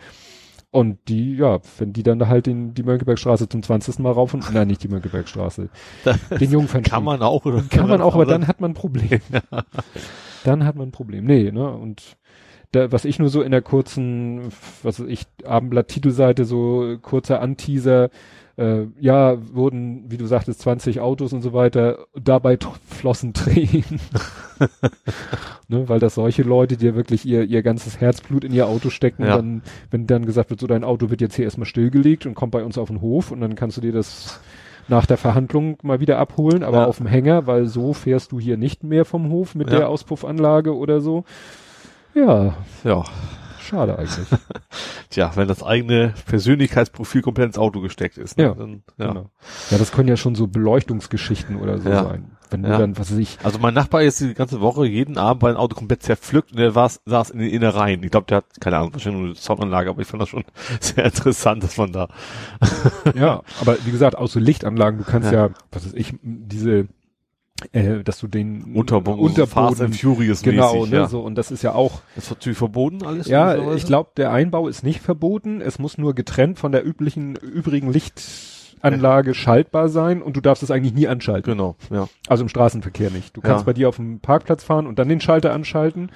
Und 0.72 0.99
die, 1.07 1.38
ja, 1.38 1.59
wenn 1.78 1.93
die 1.93 2.03
dann 2.03 2.28
halt 2.28 2.47
den, 2.47 2.74
die 2.74 2.84
Mönckebergstraße 2.84 3.47
zum 3.47 3.63
20. 3.63 3.99
Mal 3.99 4.11
rauf 4.11 4.34
und, 4.34 4.43
nein, 4.53 4.68
nicht 4.68 4.84
die 4.84 4.89
Mönckebergstraße, 4.89 5.70
den 6.39 6.51
Jungfernstieg. 6.51 6.93
Kann 6.93 7.03
man 7.05 7.22
auch, 7.22 7.45
oder? 7.45 7.63
Kann 7.70 7.88
man 7.88 8.01
auch, 8.01 8.13
aber 8.13 8.26
dann 8.26 8.47
hat 8.47 8.59
man 8.59 8.72
ein 8.72 8.76
Problem. 8.76 9.22
dann 10.43 10.66
hat 10.66 10.76
man 10.76 10.89
ein 10.89 10.91
Problem. 10.91 11.24
Nee, 11.26 11.51
ne, 11.51 11.70
und 11.72 12.18
da, 12.74 12.91
was 12.91 13.05
ich 13.05 13.20
nur 13.20 13.30
so 13.30 13.41
in 13.41 13.51
der 13.51 13.61
kurzen, 13.61 14.51
was 14.84 14.99
weiß 14.99 15.07
ich, 15.07 15.26
Abendblatt-Titelseite, 15.45 16.43
so 16.43 16.97
kurzer 17.01 17.39
Anteaser, 17.41 18.09
äh, 18.58 18.86
ja, 18.99 19.38
wurden, 19.53 20.06
wie 20.10 20.18
du 20.18 20.26
sagtest, 20.26 20.62
20 20.62 20.99
Autos 21.01 21.34
und 21.34 21.41
so 21.41 21.51
weiter, 21.53 22.06
dabei 22.20 22.58
flossen 22.88 23.34
Tränen. 23.34 23.99
ne, 25.68 25.88
weil 25.89 25.99
das 25.99 26.16
solche 26.16 26.43
Leute, 26.43 26.78
die 26.78 26.86
ja 26.86 26.95
wirklich 26.95 27.26
ihr, 27.26 27.43
ihr 27.43 27.64
ganzes 27.64 27.99
Herzblut 27.99 28.43
in 28.43 28.53
ihr 28.53 28.68
Auto 28.68 28.89
stecken, 28.89 29.24
Ja. 29.26 29.36
dann, 29.38 29.62
wenn 29.91 30.08
dann 30.08 30.26
gesagt 30.26 30.49
wird, 30.49 30.60
so 30.60 30.68
dein 30.68 30.84
Auto 30.84 31.10
wird 31.10 31.22
jetzt 31.22 31.36
hier 31.36 31.45
erstmal 31.45 31.66
stillgelegt 31.66 32.26
und 32.26 32.36
kommt 32.36 32.51
bei 32.51 32.64
uns 32.64 32.78
auf 32.78 32.88
den 32.88 33.01
Hof 33.01 33.32
und 33.32 33.41
dann 33.41 33.56
kannst 33.56 33.78
du 33.78 33.82
dir 33.82 33.91
das 33.91 34.39
nach 34.88 35.06
der 35.08 35.18
Verhandlung 35.18 35.78
mal 35.82 35.99
wieder 35.99 36.20
abholen, 36.20 36.64
aber 36.64 36.82
Ja. 36.82 36.86
auf 36.86 36.97
dem 36.97 37.08
Hänger, 37.08 37.47
weil 37.47 37.66
so 37.66 37.93
fährst 37.93 38.32
du 38.32 38.39
hier 38.39 38.56
nicht 38.56 38.84
mehr 38.84 39.03
vom 39.03 39.30
Hof 39.32 39.56
mit 39.56 39.70
Ja. 39.72 39.78
der 39.80 39.89
Auspuffanlage 39.89 40.76
oder 40.76 41.01
so. 41.01 41.26
Ja, 42.14 42.53
Ja. 42.84 43.03
Schade 43.66 43.97
eigentlich. 43.97 44.28
Tja, 45.09 45.32
wenn 45.36 45.47
das 45.47 45.63
eigene 45.63 46.13
Persönlichkeitsprofil 46.28 47.22
komplett 47.22 47.47
ins 47.47 47.57
Auto 47.57 47.82
gesteckt 47.82 48.18
ist. 48.18 48.38
Ne? 48.38 48.45
Ja, 48.45 48.53
Dann, 48.53 48.84
ja. 48.97 49.07
Genau. 49.07 49.30
Ja, 49.72 49.78
das 49.78 49.91
können 49.91 50.07
ja 50.09 50.18
schon 50.18 50.36
so 50.36 50.47
Beleuchtungsgeschichten 50.47 51.57
oder 51.57 51.80
so 51.80 51.89
Ja. 51.89 52.03
sein. 52.03 52.32
Wenn 52.51 52.61
du 52.61 52.70
Ja. 52.70 52.78
dann, 52.78 52.97
was 52.97 53.11
weiß 53.11 53.18
ich, 53.18 53.39
Also 53.43 53.57
mein 53.59 53.74
Nachbar 53.74 54.03
ist 54.03 54.20
die 54.22 54.34
ganze 54.36 54.61
Woche 54.61 54.86
jeden 54.86 55.18
Abend 55.18 55.41
bei 55.41 55.49
einem 55.49 55.57
Auto 55.57 55.76
komplett 55.76 56.03
zerpflückt 56.03 56.51
und 56.51 56.59
der 56.59 56.76
war, 56.76 56.91
saß 57.05 57.32
in 57.32 57.39
den 57.39 57.49
Innereien. 57.49 58.03
Ich 58.03 58.11
glaube, 58.11 58.28
der 58.28 58.38
hat, 58.38 58.45
keine 58.61 58.78
Ahnung, 58.78 58.93
wahrscheinlich 58.93 59.20
nur 59.20 59.30
eine 59.30 59.36
Soundanlage, 59.36 59.89
aber 59.89 60.01
ich 60.01 60.07
fand 60.07 60.22
das 60.22 60.30
schon 60.30 60.43
sehr 60.80 61.05
interessant, 61.05 61.63
dass 61.63 61.78
man 61.78 61.91
da. 61.91 62.07
ja, 63.16 63.41
aber 63.61 63.78
wie 63.86 63.91
gesagt, 63.91 64.18
auch 64.18 64.28
so 64.28 64.39
Lichtanlagen, 64.39 64.99
du 64.99 65.05
kannst 65.05 65.32
Ja. 65.32 65.47
ja, 65.47 65.53
was 65.72 65.86
weiß 65.86 65.93
ich, 65.95 66.13
diese, 66.22 66.88
äh, 67.72 68.03
dass 68.03 68.20
du 68.20 68.28
den 68.28 68.76
Unterboden, 68.76 69.34
so 69.36 69.45
Fast 69.45 69.82
and 69.82 69.95
Furious 69.95 70.41
genau, 70.41 70.76
mäßig, 70.76 70.91
ne, 70.91 70.97
ja. 70.97 71.08
so, 71.08 71.22
und 71.22 71.36
das 71.36 71.51
ist 71.51 71.64
ja 71.64 71.74
auch, 71.74 72.01
Das 72.16 72.26
ist 72.26 72.30
natürlich 72.32 72.58
verboten 72.58 73.06
alles? 73.06 73.28
ja, 73.28 73.74
ich 73.74 73.86
glaube, 73.86 74.12
der 74.18 74.32
Einbau 74.32 74.68
ist 74.68 74.84
nicht 74.84 75.01
verboten, 75.01 75.62
es 75.62 75.80
muss 75.80 75.97
nur 75.97 76.14
getrennt 76.16 76.60
von 76.60 76.72
der 76.74 76.86
üblichen, 76.86 77.36
übrigen 77.38 77.91
Lichtanlage 77.91 79.34
schaltbar 79.34 79.88
sein 79.89 80.22
und 80.22 80.36
du 80.36 80.41
darfst 80.41 80.64
es 80.64 80.72
eigentlich 80.72 80.93
nie 80.93 81.08
anschalten. 81.08 81.51
Genau, 81.53 81.76
ja. 81.89 82.10
Also 82.28 82.43
im 82.43 82.49
Straßenverkehr 82.49 83.10
nicht. 83.10 83.36
Du 83.38 83.41
kannst 83.41 83.62
Ja. 83.62 83.66
bei 83.66 83.74
dir 83.74 83.88
auf 83.89 83.95
dem 83.95 84.20
Parkplatz 84.20 84.64
fahren 84.64 84.86
und 84.86 84.99
dann 84.99 85.08
den 85.08 85.22
Schalter 85.22 85.53
anschalten. 85.53 86.12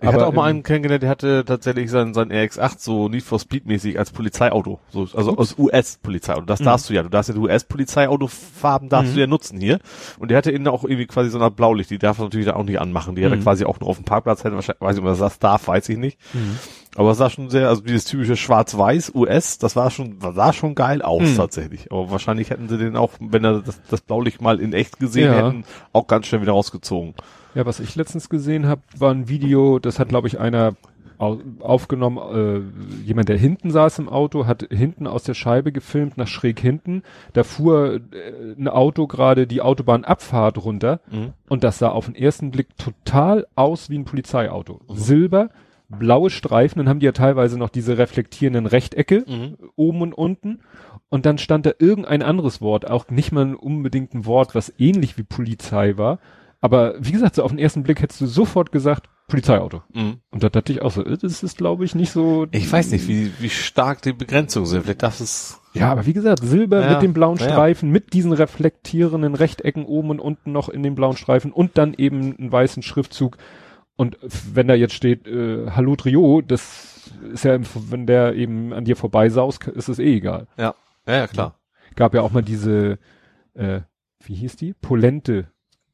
Ich 0.00 0.06
hatte 0.06 0.26
auch 0.26 0.32
mal 0.32 0.44
einen 0.48 0.62
kennengelernt, 0.62 1.02
der 1.02 1.10
hatte 1.10 1.44
tatsächlich 1.44 1.90
sein, 1.90 2.14
sein 2.14 2.30
RX-8 2.30 2.78
so 2.78 3.08
Need 3.08 3.24
for 3.24 3.40
Speed 3.40 3.66
mäßig 3.66 3.98
als 3.98 4.10
Polizeiauto. 4.12 4.78
So, 4.90 5.08
also 5.14 5.36
aus 5.36 5.56
US-Polizeiauto. 5.58 6.44
Das 6.46 6.60
Mhm. 6.60 6.64
darfst 6.66 6.88
du 6.88 6.94
ja. 6.94 7.02
Du 7.02 7.08
darfst 7.08 7.28
ja 7.30 7.34
die 7.34 7.40
US-Polizeiautofarben 7.40 8.88
darfst 8.88 9.10
Mhm. 9.10 9.14
du 9.14 9.20
ja 9.20 9.26
nutzen 9.26 9.60
hier. 9.60 9.78
Und 10.18 10.30
der 10.30 10.38
hatte 10.38 10.50
innen 10.50 10.68
auch 10.68 10.84
irgendwie 10.84 11.06
quasi 11.06 11.30
so 11.30 11.38
eine 11.38 11.50
Blaulicht. 11.50 11.90
Die 11.90 11.98
darf 11.98 12.18
er 12.18 12.24
natürlich 12.24 12.48
auch 12.50 12.62
nicht 12.64 12.80
anmachen. 12.80 13.14
Die 13.16 13.24
hat 13.24 13.32
er 13.32 13.36
Mhm. 13.38 13.42
quasi 13.42 13.64
auch 13.64 13.80
nur 13.80 13.88
auf 13.88 13.96
dem 13.96 14.04
Parkplatz. 14.04 14.44
Hätte 14.44 14.54
wahrscheinlich, 14.54 14.80
weiß 14.80 14.96
nicht, 14.96 15.04
ob 15.04 15.18
das 15.18 15.38
darf, 15.38 15.66
weiß 15.68 15.88
ich 15.88 15.98
nicht. 15.98 16.18
Mhm. 16.32 16.58
Aber 16.96 17.10
es 17.12 17.18
sah 17.18 17.28
schon 17.30 17.50
sehr, 17.50 17.68
also 17.68 17.82
dieses 17.82 18.04
typische 18.04 18.36
Schwarz-Weiß 18.36 19.12
US, 19.14 19.58
das 19.58 19.76
war 19.76 19.90
schon, 19.90 20.18
sah 20.20 20.52
schon 20.52 20.74
geil 20.74 21.02
aus 21.02 21.22
Mhm. 21.22 21.36
tatsächlich. 21.36 21.90
Aber 21.92 22.10
wahrscheinlich 22.10 22.50
hätten 22.50 22.68
sie 22.68 22.78
den 22.78 22.96
auch, 22.96 23.10
wenn 23.20 23.44
er 23.44 23.60
das, 23.62 23.80
das 23.90 24.00
Blaulicht 24.00 24.40
mal 24.40 24.60
in 24.60 24.72
echt 24.72 24.98
gesehen 24.98 25.26
Ja. 25.32 25.34
hätten, 25.46 25.64
auch 25.92 26.06
ganz 26.06 26.26
schnell 26.26 26.40
wieder 26.40 26.52
rausgezogen. 26.52 27.14
Ja, 27.58 27.66
was 27.66 27.80
ich 27.80 27.96
letztens 27.96 28.28
gesehen 28.28 28.66
habe, 28.68 28.82
war 28.96 29.10
ein 29.12 29.28
Video, 29.28 29.80
das 29.80 29.98
hat, 29.98 30.10
glaube 30.10 30.28
ich, 30.28 30.38
einer 30.38 30.76
au 31.18 31.38
aufgenommen, 31.58 32.18
äh, 32.18 33.04
jemand, 33.04 33.28
der 33.28 33.36
hinten 33.36 33.72
saß 33.72 33.98
im 33.98 34.08
Auto, 34.08 34.46
hat 34.46 34.68
hinten 34.70 35.08
aus 35.08 35.24
der 35.24 35.34
Scheibe 35.34 35.72
gefilmt, 35.72 36.16
nach 36.16 36.28
schräg 36.28 36.60
hinten. 36.60 37.02
Da 37.32 37.42
fuhr 37.42 37.94
äh, 38.12 38.52
ein 38.56 38.68
Auto 38.68 39.08
gerade 39.08 39.48
die 39.48 39.60
Autobahnabfahrt 39.60 40.64
runter 40.64 41.00
Mhm. 41.10 41.32
und 41.48 41.64
das 41.64 41.80
sah 41.80 41.88
auf 41.88 42.06
den 42.06 42.14
ersten 42.14 42.52
Blick 42.52 42.68
total 42.78 43.48
aus 43.56 43.90
wie 43.90 43.98
ein 43.98 44.04
Polizeiauto. 44.04 44.80
Silber, 44.94 45.50
blaue 45.88 46.30
Streifen, 46.30 46.78
dann 46.78 46.88
haben 46.88 47.00
die 47.00 47.06
ja 47.06 47.12
teilweise 47.12 47.58
noch 47.58 47.70
diese 47.70 47.98
reflektierenden 47.98 48.66
Rechtecke 48.66 49.24
Mhm. 49.26 49.56
oben 49.74 50.02
und 50.02 50.12
unten. 50.14 50.60
Und 51.08 51.26
dann 51.26 51.38
stand 51.38 51.66
da 51.66 51.72
irgendein 51.80 52.22
anderes 52.22 52.60
Wort, 52.60 52.88
auch 52.88 53.08
nicht 53.10 53.32
mal 53.32 53.54
unbedingt 53.56 54.14
ein 54.14 54.26
Wort, 54.26 54.54
was 54.54 54.72
ähnlich 54.78 55.18
wie 55.18 55.24
Polizei 55.24 55.98
war, 55.98 56.20
Aber 56.60 56.94
wie 56.98 57.12
gesagt, 57.12 57.36
so 57.36 57.44
auf 57.44 57.52
den 57.52 57.58
ersten 57.58 57.82
Blick 57.82 58.00
hättest 58.00 58.20
du 58.20 58.26
sofort 58.26 58.72
gesagt, 58.72 59.08
Polizeiauto. 59.28 59.82
Mhm. 59.92 60.20
Und 60.30 60.42
da 60.42 60.48
dachte 60.48 60.72
ich 60.72 60.80
auch 60.80 60.90
so, 60.90 61.04
äh, 61.04 61.18
das 61.18 61.42
ist 61.42 61.58
glaube 61.58 61.84
ich 61.84 61.94
nicht 61.94 62.10
so. 62.10 62.46
Ich 62.50 62.70
weiß 62.72 62.90
nicht, 62.92 63.06
wie, 63.08 63.30
wie 63.38 63.50
stark 63.50 64.00
die 64.02 64.14
Begrenzungen 64.14 64.66
sind. 64.66 64.84
Vielleicht 64.84 65.02
das 65.02 65.20
ist, 65.20 65.60
Ja, 65.74 65.92
aber 65.92 66.06
wie 66.06 66.14
gesagt, 66.14 66.42
Silber 66.42 66.80
Ja, 66.80 66.92
mit 66.92 67.02
dem 67.02 67.12
blauen 67.12 67.36
ja. 67.36 67.44
Streifen, 67.44 67.90
mit 67.90 68.14
diesen 68.14 68.32
reflektierenden 68.32 69.34
Rechtecken 69.34 69.84
oben 69.84 70.10
und 70.10 70.20
unten 70.20 70.50
noch 70.52 70.70
in 70.70 70.82
den 70.82 70.94
blauen 70.94 71.16
Streifen 71.16 71.52
und 71.52 71.76
dann 71.76 71.94
eben 71.94 72.36
einen 72.38 72.50
weißen 72.50 72.82
Schriftzug. 72.82 73.36
Und 73.96 74.16
wenn 74.22 74.66
da 74.66 74.74
jetzt 74.74 74.94
steht, 74.94 75.26
äh, 75.26 75.70
Hallo 75.72 75.94
Trio, 75.94 76.40
das 76.40 77.10
ist 77.32 77.44
ja, 77.44 77.58
wenn 77.90 78.06
der 78.06 78.34
eben 78.34 78.72
an 78.72 78.84
dir 78.84 78.96
vorbeisaust, 78.96 79.68
ist 79.68 79.88
es 79.88 79.98
eh 79.98 80.16
egal. 80.16 80.46
ja, 80.56 80.74
ja, 81.06 81.14
ja 81.14 81.26
klar. 81.26 81.58
Gab 81.96 82.14
ja 82.14 82.22
auch 82.22 82.32
mal 82.32 82.42
diese, 82.42 82.98
äh, 83.54 83.80
wie 84.24 84.34
hieß 84.34 84.56
die? 84.56 84.72
Polente. 84.72 85.48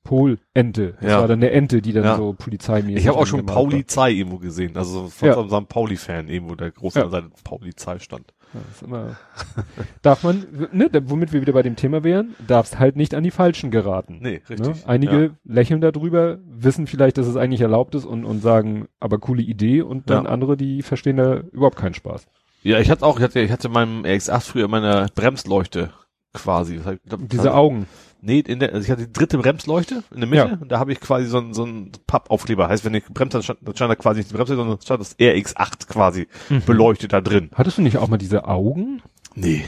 Polente. 0.05 0.95
Das 1.01 1.11
Ja. 1.11 1.21
war 1.21 1.29
dann 1.29 1.39
eine 1.41 1.51
Ente, 1.51 1.83
die 1.83 1.93
dann 1.93 2.05
Ja. 2.05 2.17
so 2.17 2.35
polizeimäßig. 2.35 2.97
Ich 3.03 3.09
habe 3.09 3.19
auch 3.19 3.27
schon. 3.27 3.45
Polizei 3.45 4.11
irgendwo 4.13 4.39
gesehen, 4.39 4.77
also 4.77 5.09
von 5.09 5.29
Ja. 5.29 5.35
so 5.49 5.57
einem 5.57 5.67
Pauli-Fan 5.67 6.29
irgendwo, 6.29 6.55
der 6.55 6.71
groß 6.71 6.97
an 6.99 7.11
seiner 7.11 7.31
Polizei 7.43 7.99
stand. 7.99 8.33
Ja, 8.53 8.61
ist 8.71 8.83
immer, 8.83 9.17
darf 10.03 10.23
man, 10.23 10.47
ne, 10.73 10.89
womit 11.07 11.33
wir 11.33 11.41
wieder 11.41 11.53
bei 11.55 11.63
dem 11.63 11.75
Thema 11.75 12.05
wären, 12.05 12.37
darfst 12.47 12.79
halt 12.79 12.95
nicht 12.95 13.15
an 13.15 13.25
die 13.25 13.33
Falschen 13.33 13.71
geraten. 13.73 14.19
Nee, 14.23 14.43
Ne? 14.49 14.51
richtig. 14.51 14.87
Einige 14.87 15.23
Ja. 15.25 15.31
lächeln 15.45 15.81
darüber, 15.81 16.39
wissen 16.47 16.87
vielleicht, 16.87 17.19
dass 17.19 17.27
es 17.27 17.37
eigentlich 17.37 17.63
erlaubt 17.63 17.97
ist 17.97 18.05
und, 18.05 18.25
und 18.25 18.43
sagen, 18.43 18.87
aber 19.01 19.19
coole 19.19 19.43
Idee 19.43 19.83
und 19.83 20.09
dann 20.09 20.27
andere, 20.29 20.57
die 20.57 20.83
verstehen 20.83 21.17
da 21.17 21.39
überhaupt 21.53 21.77
keinen 21.77 21.95
Spaß. 21.95 22.27
Ja, 22.63 22.79
ich 22.79 22.91
hatte 22.91 23.05
auch, 23.05 23.19
ich 23.19 23.25
hatte, 23.25 23.41
ich 23.41 23.51
hatte 23.51 23.67
in 23.69 23.75
meinem 23.75 24.05
RX8 24.05 24.41
früher 24.43 24.69
meine 24.69 25.09
Bremsleuchte 25.15 25.91
quasi. 26.33 26.81
Das 27.05 27.19
Diese 27.31 27.55
Augen. 27.55 27.87
Nee, 28.27 28.39
in 28.41 28.59
der, 28.59 28.73
also 28.73 28.83
ich 28.85 28.91
hatte 28.91 29.07
die 29.07 29.13
dritte 29.13 29.37
Bremsleuchte 29.37 30.03
in 30.15 30.21
der 30.21 30.29
Mitte 30.29 30.49
Ja. 30.49 30.59
und 30.59 30.73
da 30.73 30.79
habe 30.79 30.93
ich 30.93 31.01
quasi 31.01 31.27
so 31.27 31.37
einen 31.39 31.53
so 31.53 31.65
einen 31.65 31.93
Pappaufkleber. 32.07 32.69
Heißt, 32.69 32.85
wenn 32.85 32.95
ich 32.95 33.05
gebremst 33.05 33.35
habe, 33.35 33.43
stand, 33.45 33.59
dann 33.63 33.77
stand 33.77 33.91
da 33.91 33.97
quasi 33.97 34.21
nicht 34.21 34.31
die 34.31 34.35
Bremse, 34.35 34.57
sondern 34.57 34.81
stand 34.81 35.01
das 35.01 35.19
RX8 35.19 35.89
quasi 35.89 36.27
Mhm. 36.49 36.63
beleuchtet 36.65 37.13
da 37.13 37.21
drin. 37.21 37.51
Hattest 37.55 37.77
du 37.79 37.83
nicht 37.83 37.99
auch 37.99 38.09
mal 38.09 38.17
diese 38.17 38.47
Augen, 38.49 39.03
Nee. 39.35 39.65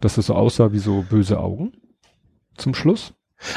dass 0.00 0.14
das 0.14 0.26
so 0.26 0.34
aussah 0.34 0.72
wie 0.72 0.78
so 0.78 1.04
böse 1.08 1.38
Augen? 1.40 1.72
Zum 2.56 2.74
Schluss? 2.74 3.12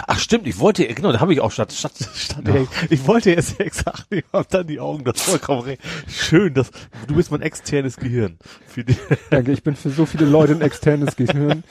Ach 0.08 0.18
stimmt, 0.18 0.48
ich 0.48 0.60
wollte, 0.60 0.86
genau, 0.88 1.12
da 1.12 1.20
habe 1.20 1.34
ich 1.34 1.42
auch 1.42 1.52
statt, 1.52 1.74
statt, 1.74 1.94
statt 2.16 2.44
Ja. 2.48 2.66
ich 2.90 3.06
wollte 3.08 3.32
jetzt 3.32 3.54
RX8 3.60 4.04
nehmen, 4.10 4.24
hab 4.32 4.50
dann 4.50 4.66
die 4.68 4.80
Augen, 4.80 5.04
das 5.04 5.22
vollkommen 5.22 5.62
recht. 5.62 5.82
Schön, 6.08 6.54
dass, 6.54 6.72
du 7.08 7.16
bist 7.16 7.32
mein 7.32 7.42
externes 7.42 7.98
Gehirn. 7.98 8.38
Danke, 9.30 9.52
ich 9.52 9.64
bin 9.64 9.76
für 9.76 9.90
so 9.90 10.06
viele 10.06 10.26
Leute 10.26 10.54
ein 10.54 10.62
externes 10.62 11.16
Gehirn. 11.16 11.64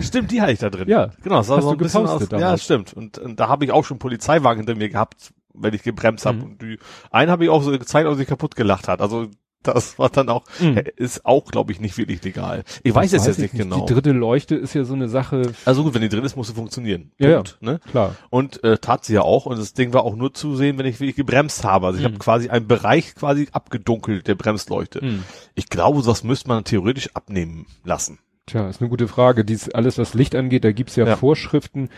stimmt, 0.00 0.30
die 0.30 0.40
hatte 0.42 0.52
ich 0.52 0.58
da 0.58 0.70
drin. 0.70 0.88
Ja. 0.88 1.10
Genau, 1.22 1.36
das 1.36 1.48
war 1.48 1.62
so 1.62 1.70
ein 1.70 1.78
bisschen 1.78 2.06
aus, 2.06 2.28
Ja, 2.30 2.58
stimmt. 2.58 2.92
Und, 2.92 3.18
und 3.18 3.38
da 3.38 3.48
habe 3.48 3.64
ich 3.64 3.72
auch 3.72 3.84
schon 3.84 3.98
Polizeiwagen 3.98 4.58
hinter 4.60 4.74
mir 4.74 4.88
gehabt, 4.88 5.32
wenn 5.54 5.74
ich 5.74 5.82
gebremst 5.82 6.26
habe. 6.26 6.38
Mhm. 6.38 6.44
Und 6.44 6.62
die, 6.62 6.78
einen 7.10 7.30
habe 7.30 7.44
ich 7.44 7.50
auch 7.50 7.62
so 7.62 7.70
gezeigt, 7.70 8.08
als 8.08 8.18
ich 8.18 8.26
kaputt 8.26 8.56
gelacht 8.56 8.88
hat. 8.88 9.00
Also 9.00 9.28
das 9.64 9.98
war 9.98 10.08
dann 10.10 10.28
auch, 10.28 10.44
Mhm. 10.60 10.80
ist 10.96 11.26
auch, 11.26 11.46
glaube 11.46 11.72
ich, 11.72 11.80
nicht 11.80 11.96
wirklich 11.98 12.22
legal. 12.22 12.64
Ich 12.82 12.94
weiß 12.94 13.12
es 13.12 13.26
jetzt 13.26 13.38
ich 13.38 13.52
nicht 13.52 13.56
genau. 13.62 13.84
Die 13.86 13.92
dritte 13.92 14.12
Leuchte 14.12 14.54
ist 14.54 14.74
ja 14.74 14.84
so 14.84 14.94
eine 14.94 15.08
Sache, 15.08 15.52
Also 15.64 15.82
gut, 15.82 15.94
wenn 15.94 16.02
die 16.02 16.08
drin 16.08 16.24
ist, 16.24 16.36
muss 16.36 16.48
sie 16.48 16.54
funktionieren. 16.54 17.10
Ja, 17.18 17.34
Punkt, 17.36 17.58
Ne? 17.60 17.80
klar. 17.90 18.14
Und 18.30 18.62
äh, 18.64 18.78
tat 18.78 19.04
sie 19.04 19.14
ja 19.14 19.22
auch. 19.22 19.46
Und 19.46 19.58
das 19.58 19.72
Ding 19.74 19.92
war 19.92 20.04
auch 20.04 20.16
nur 20.16 20.32
zu 20.34 20.54
sehen, 20.56 20.78
wenn 20.78 20.86
ich 20.86 21.00
wirklich 21.00 21.16
gebremst 21.16 21.64
habe. 21.64 21.86
Also 21.86 21.98
ich 21.98 22.04
Mhm. 22.04 22.08
habe 22.12 22.18
quasi 22.18 22.48
einen 22.48 22.66
Bereich 22.68 23.14
quasi 23.14 23.48
abgedunkelt 23.52 24.26
der 24.28 24.34
Bremsleuchte. 24.34 25.04
Mhm. 25.04 25.24
Ich 25.54 25.68
glaube, 25.68 26.02
das 26.04 26.22
müsste 26.24 26.48
man 26.48 26.64
theoretisch 26.64 27.10
abnehmen 27.14 27.66
lassen. 27.84 28.18
Tja, 28.46 28.68
ist 28.68 28.82
eine 28.82 28.90
gute 28.90 29.08
Frage. 29.08 29.42
Dies, 29.44 29.70
alles, 29.70 29.96
was 29.96 30.12
Licht 30.12 30.34
angeht, 30.34 30.64
da 30.64 30.72
gibt's 30.72 30.96
ja, 30.96 31.06
Ja. 31.06 31.16
Vorschriften. 31.16 31.88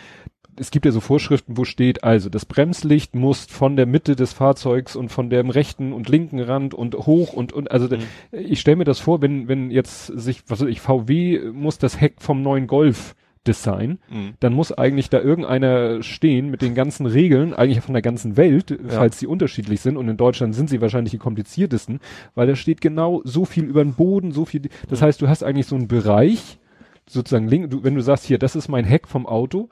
Es 0.58 0.70
gibt 0.70 0.86
ja 0.86 0.92
so 0.92 1.00
Vorschriften, 1.00 1.56
wo 1.56 1.64
steht, 1.64 2.02
also 2.04 2.28
das 2.28 2.44
Bremslicht 2.46 3.14
muss 3.14 3.44
von 3.46 3.76
der 3.76 3.86
Mitte 3.86 4.16
des 4.16 4.32
Fahrzeugs 4.32 4.96
und 4.96 5.10
von 5.10 5.28
dem 5.30 5.50
rechten 5.50 5.92
und 5.92 6.08
linken 6.08 6.40
Rand 6.40 6.72
und 6.74 6.94
hoch 6.94 7.32
und, 7.32 7.52
und 7.52 7.70
also 7.70 7.88
Mhm. 7.94 8.00
ich 8.32 8.60
stelle 8.60 8.76
mir 8.76 8.84
das 8.84 8.98
vor, 8.98 9.20
wenn, 9.22 9.48
wenn 9.48 9.70
jetzt 9.70 10.06
sich, 10.06 10.42
was 10.48 10.60
weiß 10.60 10.68
ich, 10.68 10.80
VW 10.80 11.50
muss 11.52 11.78
das 11.78 12.00
Heck 12.00 12.16
vom 12.20 12.42
neuen 12.42 12.66
Golf 12.66 13.14
design, 13.46 13.98
Mhm. 14.10 14.34
dann 14.40 14.54
muss 14.54 14.72
eigentlich 14.72 15.08
da 15.08 15.20
irgendeiner 15.20 16.02
stehen 16.02 16.50
mit 16.50 16.62
den 16.62 16.74
ganzen 16.74 17.06
Regeln, 17.06 17.54
eigentlich 17.54 17.80
von 17.80 17.92
der 17.92 18.02
ganzen 18.02 18.36
Welt, 18.36 18.76
falls 18.88 19.18
die 19.18 19.28
unterschiedlich 19.28 19.80
sind. 19.80 19.96
Und 19.96 20.08
in 20.08 20.16
Deutschland 20.16 20.54
sind 20.54 20.68
sie 20.68 20.80
wahrscheinlich 20.80 21.12
die 21.12 21.18
kompliziertesten, 21.18 22.00
weil 22.34 22.48
da 22.48 22.56
steht 22.56 22.80
genau 22.80 23.20
so 23.24 23.44
viel 23.44 23.64
über 23.64 23.84
den 23.84 23.94
Boden, 23.94 24.32
so 24.32 24.46
viel. 24.46 24.62
Das 24.88 25.00
heißt, 25.00 25.22
du 25.22 25.28
hast 25.28 25.44
eigentlich 25.44 25.66
so 25.66 25.76
einen 25.76 25.86
Bereich, 25.86 26.58
sozusagen 27.08 27.48
wenn 27.50 27.94
du 27.94 28.00
sagst, 28.00 28.24
hier, 28.24 28.38
das 28.38 28.56
ist 28.56 28.66
mein 28.68 28.84
Heck 28.84 29.06
vom 29.06 29.26
Auto, 29.26 29.68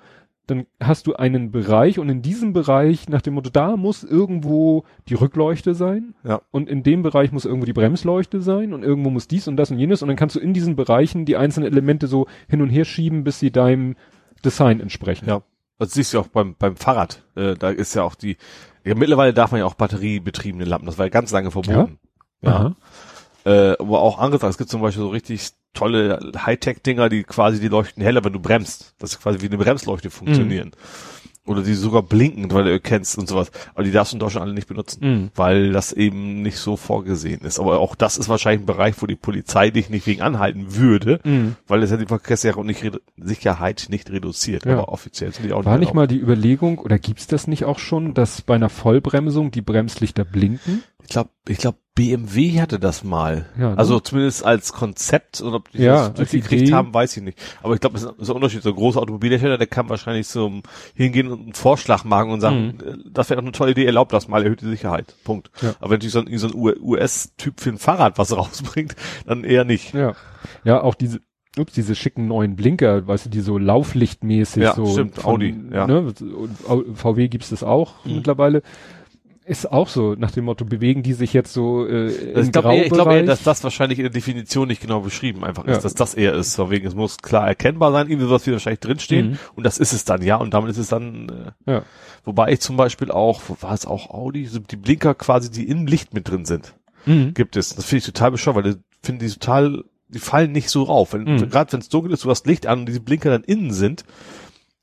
dann 0.47 0.67
hast 0.81 1.07
du 1.07 1.15
einen 1.15 1.51
Bereich 1.51 1.99
und 1.99 2.09
in 2.09 2.21
diesem 2.23 2.53
Bereich, 2.53 3.09
nach 3.09 3.23
dem 3.23 3.35
Motto, 3.35 3.51
da 3.51 3.77
muss 3.77 4.05
irgendwo 4.05 4.85
die 5.09 5.15
Rückleuchte 5.15 5.75
sein 5.75 6.15
Ja. 6.23 6.43
und 6.51 6.69
in 6.69 6.83
dem 6.83 7.03
Bereich 7.03 7.33
muss 7.33 7.45
irgendwo 7.47 7.65
die 7.67 7.73
Bremsleuchte 7.73 8.41
sein 8.43 8.73
und 8.75 8.83
irgendwo 8.83 9.11
muss 9.11 9.27
dies 9.29 9.49
und 9.49 9.57
das 9.57 9.71
und 9.71 9.79
jenes 9.79 10.03
und 10.03 10.09
dann 10.09 10.17
kannst 10.17 10.37
du 10.37 10.41
in 10.41 10.53
diesen 10.53 10.77
Bereichen 10.77 11.25
die 11.25 11.37
einzelnen 11.37 11.71
Elemente 11.73 12.07
so 12.07 12.27
hin 12.49 12.61
und 12.63 12.69
her 12.69 12.85
schieben, 12.85 13.25
bis 13.25 13.39
sie 13.39 13.51
deinem 13.51 13.97
Design 14.45 14.81
entsprechen. 14.81 15.27
Ja. 15.29 15.43
Das 15.79 15.93
siehst 15.93 16.15
du 16.15 16.21
auch 16.21 16.29
beim, 16.29 16.55
beim 16.57 16.77
Fahrrad. 16.77 17.25
Äh, 17.35 17.55
da 17.55 17.71
ist 17.71 17.95
ja 17.95 18.03
auch 18.05 18.15
die, 18.15 18.37
ja, 18.85 18.95
mittlerweile 18.95 19.33
darf 19.35 19.51
man 19.51 19.61
ja 19.61 19.67
auch 19.67 19.75
batteriebetriebene 19.75 20.65
Lampen. 20.65 20.87
Das 20.87 20.99
war 20.99 21.07
ja 21.07 21.11
ganz 21.11 21.33
lange 21.33 21.51
verboten. 21.51 21.99
Ja. 22.43 22.51
Aha. 22.51 22.77
Äh, 23.45 23.73
aber 23.79 24.01
auch 24.01 24.19
angesagt, 24.19 24.51
es 24.51 24.59
gibt 24.59 24.71
zum 24.71 24.83
Beispiel 24.83 25.03
so 25.03 25.09
richtig 25.09 25.51
tolle 25.75 26.33
Hightech-Dinger, 26.37 27.09
die 27.09 27.25
quasi, 27.25 27.61
die 27.61 27.69
leuchten 27.69 28.03
heller, 28.03 28.25
wenn 28.25 28.33
du 28.33 28.41
bremst. 28.41 28.95
Das 28.99 29.13
ist 29.13 29.21
quasi 29.21 29.41
wie 29.43 29.47
eine 29.47 29.59
Bremsleuchte 29.59 30.11
funktionieren. 30.11 30.71
Oder 31.47 31.61
die 31.61 31.75
sogar 31.75 32.03
blinken, 32.03 32.51
weil 32.53 32.65
du 32.65 32.71
erkennst 32.71 33.19
und 33.19 33.29
sowas. 33.29 33.51
Aber 33.75 33.85
die 33.85 33.91
darfst 33.91 34.15
du 34.15 34.17
in 34.17 34.21
Deutschland 34.21 34.47
alle 34.47 34.55
nicht 34.55 34.67
benutzen. 34.67 34.99
Mhm. 35.07 35.31
Weil 35.35 35.73
das 35.73 35.93
eben 35.93 36.41
nicht 36.41 36.57
so 36.57 36.79
vorgesehen 36.79 37.43
ist. 37.43 37.59
Aber 37.59 37.81
auch 37.81 37.95
das 37.97 38.17
ist 38.17 38.31
wahrscheinlich 38.31 38.63
ein 38.63 38.67
Bereich, 38.67 38.95
wo 39.03 39.07
die 39.07 39.15
Polizei 39.15 39.69
dich 39.69 39.91
nicht 39.91 40.07
wegen 40.07 40.23
anhalten 40.23 40.75
würde, 40.75 41.21
Mhm. 41.23 41.57
weil 41.67 41.83
es 41.83 41.91
ja 41.91 41.99
die 41.99 42.07
Verkehrssicherheit 42.07 42.65
nicht, 42.65 42.91
Sicherheit 43.19 43.87
nicht 43.91 44.11
reduziert. 44.11 44.65
Ja. 44.65 44.73
Aber 44.73 44.89
offiziell 44.89 45.33
sind 45.35 45.45
die 45.45 45.53
auch 45.53 45.67
War 45.67 45.73
nicht 45.77 45.89
erlaubt. 45.91 45.95
mal 45.97 46.07
die 46.07 46.19
Überlegung, 46.19 46.79
oder 46.79 46.99
gibt's 46.99 47.27
das 47.27 47.47
nicht 47.47 47.65
auch 47.67 47.79
schon, 47.79 48.15
dass 48.15 48.41
bei 48.41 48.55
einer 48.55 48.71
Vollbremsung 48.71 49.51
die 49.51 49.61
Bremslichter 49.63 50.25
blinken? 50.25 50.83
Ich 51.05 51.11
glaube, 51.11 51.31
ich 51.49 51.59
glaube, 51.59 51.79
BMW 51.95 52.61
hatte 52.61 52.81
das 52.81 53.05
mal. 53.05 53.47
Ja, 53.57 53.71
ne? 53.71 53.79
Also 53.79 54.01
zumindest 54.01 54.45
als 54.45 54.73
Konzept 54.73 55.41
und 55.41 55.55
ob 55.55 55.71
die 55.71 55.83
Ja, 55.83 56.09
das 56.09 56.15
durchgekriegt 56.15 56.73
haben, 56.73 56.93
weiß 56.93 57.17
ich 57.19 57.23
nicht. 57.23 57.39
Aber 57.63 57.75
ich 57.75 57.81
glaube, 57.81 57.97
es 57.99 58.03
ist 58.03 58.31
ein 58.31 58.35
Unterschied. 58.37 58.63
So 58.65 58.71
ein 58.71 58.75
großer 58.75 59.01
Automobilhersteller, 59.01 59.59
der 59.59 59.67
kann 59.69 59.89
wahrscheinlich 59.89 60.27
so 60.27 60.51
hingehen 60.95 61.31
und 61.31 61.41
einen 61.43 61.55
Vorschlag 61.55 62.03
machen 62.03 62.31
und 62.31 62.41
sagen, 62.41 62.79
äh, 62.85 62.97
das 63.13 63.31
wäre 63.31 63.39
doch 63.41 63.45
eine 63.45 63.53
tolle 63.53 63.73
Idee, 63.73 63.85
erlaubt 63.85 64.13
das 64.13 64.27
mal, 64.27 64.43
erhöht 64.43 64.63
die 64.63 64.67
Sicherheit. 64.67 65.15
Punkt. 65.23 65.51
Mhm. 65.63 65.69
Ja. 65.69 65.75
Aber 65.79 65.91
wenn 65.91 65.99
natürlich 65.99 66.15
so 66.15 66.21
ein, 66.21 66.39
so 66.39 66.49
ein 66.49 66.55
US-Typ 66.83 67.61
für 67.61 67.71
ein 67.71 67.79
Fahrrad 67.79 68.19
was 68.19 68.33
rausbringt, 68.37 68.97
dann 69.27 69.45
eher 69.45 69.65
nicht. 69.65 69.95
Ja. 69.95 70.15
Ja, 70.65 70.83
auch 70.83 70.95
diese, 70.97 71.21
ups, 71.57 71.75
diese 71.75 71.95
schicken 71.95 72.27
neuen 72.27 72.57
Blinker, 72.57 73.07
weißt 73.07 73.27
du, 73.27 73.31
die 73.31 73.41
so 73.41 73.57
lauflichtmäßig 73.57 74.63
Ja, 74.65 74.75
so. 74.75 74.87
stimmt, 74.87 75.25
Audi, 75.25 75.55
ja. 75.73 75.87
Ne, 75.87 76.13
VW 76.95 77.29
gibt's 77.29 77.51
das 77.51 77.63
auch 77.63 78.05
Mhm. 78.05 78.17
mittlerweile. 78.17 78.63
Ist 79.47 79.71
auch 79.71 79.89
so, 79.89 80.15
nach 80.15 80.31
dem 80.31 80.47
Motto, 80.47 80.65
bewegen 80.65 81.03
die 81.03 81.13
sich 81.13 81.35
jetzt 81.35 81.53
so 81.53 81.87
äh, 81.87 82.09
im 82.33 82.45
ich 82.47 82.53
glaube 82.53 82.75
eher, 82.77 82.85
ich 82.87 82.91
glaube 82.91 83.11
eher, 83.11 83.19
Graubereich? 83.19 83.27
dass 83.27 83.43
das 83.43 83.63
wahrscheinlich 83.63 83.99
in 83.99 84.05
der 84.05 84.13
Definition 84.13 84.69
nicht 84.69 84.81
genau 84.81 85.01
beschrieben 85.01 85.45
einfach 85.45 85.67
Ja. 85.67 85.73
ist, 85.75 85.85
dass 85.85 85.93
das 85.93 86.15
eher 86.15 86.33
ist. 86.33 86.59
Wegen, 86.71 86.87
es 86.87 86.95
muss 86.95 87.19
klar 87.19 87.47
erkennbar 87.47 87.93
sein, 87.93 88.09
irgendwie 88.09 88.27
sowas 88.27 88.47
wie 88.47 88.53
wahrscheinlich 88.53 88.81
drinstehen. 88.81 89.33
Mhm. 89.33 89.39
Und 89.55 89.65
das 89.67 89.77
ist 89.77 89.93
es 89.93 90.07
dann, 90.07 90.23
ja. 90.23 90.37
Und 90.37 90.55
damit 90.55 90.71
ist 90.71 90.79
es 90.79 90.89
dann, 90.89 91.53
äh, 91.67 91.71
Ja. 91.73 91.83
wobei 92.25 92.53
ich 92.53 92.61
zum 92.61 92.79
Beispiel 92.79 93.11
auch, 93.11 93.43
war 93.61 93.75
es 93.75 93.85
auch 93.85 94.09
Audi, 94.11 94.49
die 94.71 94.77
Blinker 94.77 95.15
quasi, 95.15 95.51
die 95.51 95.69
im 95.69 95.87
Licht 95.87 96.15
mit 96.15 96.27
drin 96.31 96.47
sind, 96.47 96.75
Mhm. 97.05 97.35
gibt 97.35 97.57
es. 97.57 97.75
Das 97.77 97.85
finde 97.85 97.99
ich 97.99 98.07
total 98.07 98.31
bescheuert, 98.31 98.57
weil 98.57 98.67
ich 98.69 98.77
finde 99.03 99.27
die 99.27 99.31
total, 99.31 99.85
die 100.09 100.21
fallen 100.21 100.53
nicht 100.53 100.71
so 100.71 100.85
rauf. 100.85 101.13
Wenn, 101.13 101.25
Mhm. 101.25 101.51
Gerade 101.51 101.71
wenn 101.75 101.81
es 101.81 101.91
dunkel 101.91 102.15
ist, 102.15 102.25
du 102.25 102.31
hast 102.31 102.47
Licht 102.47 102.67
an 102.67 102.79
und 102.81 102.87
diese 102.87 103.01
Blinker 103.01 103.29
dann 103.29 103.45
innen 103.45 103.73
sind, 103.75 104.05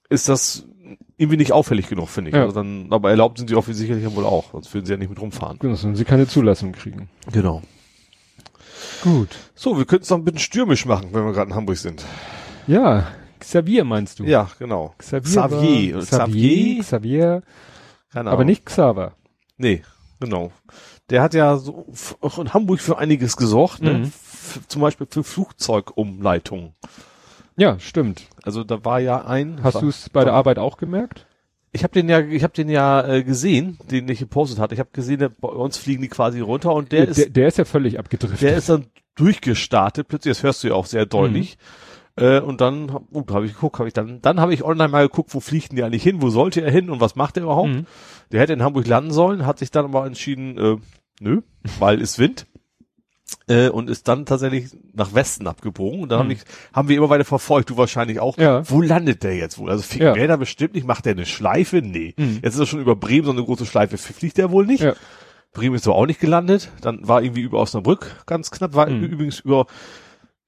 ist 0.07 0.29
das 0.29 0.67
irgendwie 1.21 1.37
nicht 1.37 1.53
auffällig 1.53 1.87
genug, 1.87 2.09
finde 2.09 2.31
ich. 2.31 2.35
Ja. 2.35 2.43
Also 2.43 2.55
dann, 2.55 2.87
aber 2.89 3.11
erlaubt 3.11 3.37
sind 3.37 3.49
sie 3.49 3.55
auch 3.55 3.65
sicherlich 3.65 4.13
wohl 4.15 4.25
auch, 4.25 4.51
sonst 4.51 4.73
würden 4.73 4.85
sie 4.85 4.91
ja 4.93 4.97
nicht 4.97 5.09
mit 5.09 5.21
rumfahren. 5.21 5.57
Genau, 5.59 5.75
sonst 5.75 5.97
sie 5.97 6.05
keine 6.05 6.27
Zulassung 6.27 6.71
kriegen. 6.73 7.09
Genau. 7.31 7.61
Gut. 9.03 9.29
So, 9.55 9.77
wir 9.77 9.85
könnten 9.85 10.03
es 10.03 10.09
noch 10.09 10.17
ein 10.17 10.23
bisschen 10.25 10.39
stürmisch 10.39 10.85
machen, 10.85 11.09
wenn 11.11 11.25
wir 11.25 11.33
gerade 11.33 11.49
in 11.51 11.55
Hamburg 11.55 11.77
sind. 11.77 12.03
Ja, 12.67 13.07
Xavier 13.39 13.83
meinst 13.83 14.19
du? 14.19 14.23
Ja, 14.25 14.49
genau. 14.59 14.93
Xavier. 14.97 15.21
Xavier. 15.21 15.95
war- 15.95 16.01
Xavier, 16.03 16.79
Xavier? 16.83 17.43
Keine 18.11 18.29
aber 18.29 18.43
nicht 18.43 18.65
Xaver. 18.65 19.13
Nee, 19.57 19.83
genau. 20.19 20.51
Der 21.09 21.21
hat 21.21 21.33
ja 21.33 21.57
so 21.57 21.87
auch 22.21 22.39
in 22.39 22.53
Hamburg 22.53 22.79
für 22.79 22.97
einiges 22.97 23.35
gesorgt, 23.37 23.81
ne? 23.81 23.93
Mhm. 23.95 24.03
F 24.03 24.59
zum 24.67 24.81
Beispiel 24.81 25.07
für 25.09 25.23
Flugzeugumleitungen. 25.23 26.73
Ja, 27.57 27.79
stimmt. 27.79 28.23
Also 28.43 28.63
da 28.63 28.83
war 28.83 28.99
ja 28.99 29.25
ein. 29.25 29.63
Hast 29.63 29.81
du 29.81 29.87
es 29.87 30.09
bei 30.09 30.23
der 30.23 30.33
Arbeit 30.33 30.59
auch 30.59 30.77
gemerkt? 30.77 31.25
Ich 31.73 31.83
habe 31.83 31.93
den 31.93 32.09
ja, 32.09 32.19
ich 32.19 32.43
habe 32.43 32.53
den 32.53 32.69
ja 32.69 33.07
äh, 33.07 33.23
gesehen, 33.23 33.77
den 33.89 34.09
ich 34.09 34.19
gepostet 34.19 34.59
hatte. 34.59 34.73
Ich 34.73 34.79
habe 34.79 34.89
gesehen, 34.91 35.19
der, 35.19 35.29
bei 35.29 35.47
uns 35.47 35.77
fliegen 35.77 36.01
die 36.01 36.09
quasi 36.09 36.41
runter 36.41 36.73
und 36.73 36.91
der 36.91 37.05
der, 37.05 37.09
ist, 37.09 37.35
der 37.35 37.47
ist 37.47 37.57
ja 37.57 37.65
völlig 37.65 37.97
abgedriftet. 37.97 38.41
der 38.41 38.57
ist 38.57 38.67
dann 38.67 38.87
durchgestartet. 39.15 40.07
Plötzlich, 40.07 40.33
das 40.35 40.43
hörst 40.43 40.63
du 40.63 40.69
ja 40.69 40.73
auch 40.73 40.85
sehr 40.85 41.05
deutlich. 41.05 41.57
Äh, 42.17 42.41
und 42.41 42.59
dann 42.59 42.91
hab- 42.91 43.03
uh, 43.13 43.23
habe 43.29 43.45
ich 43.45 43.53
geguckt, 43.53 43.79
habe 43.79 43.87
ich 43.87 43.93
dann, 43.93 44.21
dann 44.21 44.41
habe 44.41 44.53
ich 44.53 44.65
online 44.65 44.89
mal 44.89 45.07
geguckt, 45.07 45.33
wo 45.33 45.39
fliegt 45.39 45.71
denn 45.71 45.77
der 45.77 45.85
eigentlich 45.85 46.03
hin, 46.03 46.21
wo 46.21 46.29
sollte 46.29 46.61
er 46.61 46.69
hin 46.71 46.89
und 46.89 46.99
was 46.99 47.15
macht 47.15 47.37
er 47.37 47.43
überhaupt? 47.43 47.69
Mhm. 47.69 47.85
Der 48.33 48.41
hätte 48.41 48.51
in 48.51 48.63
Hamburg 48.63 48.85
landen 48.85 49.11
sollen, 49.11 49.45
hat 49.45 49.59
sich 49.59 49.71
dann 49.71 49.85
aber 49.85 50.05
entschieden, 50.05 50.57
äh, 50.57 50.75
nö, 51.21 51.41
weil 51.79 52.01
ist 52.01 52.19
Wind. 52.19 52.47
Äh, 53.47 53.69
und 53.69 53.89
ist 53.89 54.07
dann 54.07 54.25
tatsächlich 54.25 54.69
nach 54.93 55.13
Westen 55.13 55.47
abgebogen. 55.47 56.01
Und 56.01 56.09
dann 56.09 56.19
Mhm. 56.27 56.31
hab 56.31 56.37
ich, 56.37 56.43
haben 56.73 56.89
wir 56.89 56.97
immer 56.97 57.09
weiter 57.09 57.25
verfolgt, 57.25 57.69
du 57.69 57.77
wahrscheinlich 57.77 58.19
auch. 58.19 58.37
Ja. 58.37 58.69
Wo 58.69 58.81
landet 58.81 59.23
der 59.23 59.35
jetzt 59.35 59.57
wohl? 59.57 59.69
Also 59.69 59.83
fliegt 59.83 60.03
Ja. 60.03 60.13
der 60.13 60.27
da 60.27 60.35
bestimmt 60.37 60.73
nicht? 60.75 60.85
Macht 60.85 61.05
der 61.05 61.13
eine 61.13 61.25
Schleife? 61.25 61.81
Nee. 61.81 62.13
Mhm. 62.17 62.39
Jetzt 62.43 62.53
ist 62.55 62.59
er 62.59 62.65
schon 62.67 62.81
über 62.81 62.95
Bremen, 62.95 63.25
so 63.25 63.31
eine 63.31 63.43
große 63.43 63.65
Schleife. 63.65 63.97
Fliegt 63.97 64.37
der 64.37 64.51
wohl 64.51 64.65
nicht? 64.65 64.81
Ja. 64.83 64.93
Bremen 65.53 65.75
ist 65.75 65.87
aber 65.87 65.95
auch 65.97 66.05
nicht 66.05 66.19
gelandet. 66.19 66.69
Dann 66.81 67.07
war 67.07 67.21
irgendwie 67.23 67.41
über 67.41 67.59
Osnabrück 67.59 68.23
ganz 68.25 68.51
knapp, 68.51 68.73
war 68.73 68.89
Mhm. 68.89 69.03
übrigens 69.03 69.39
über, 69.39 69.65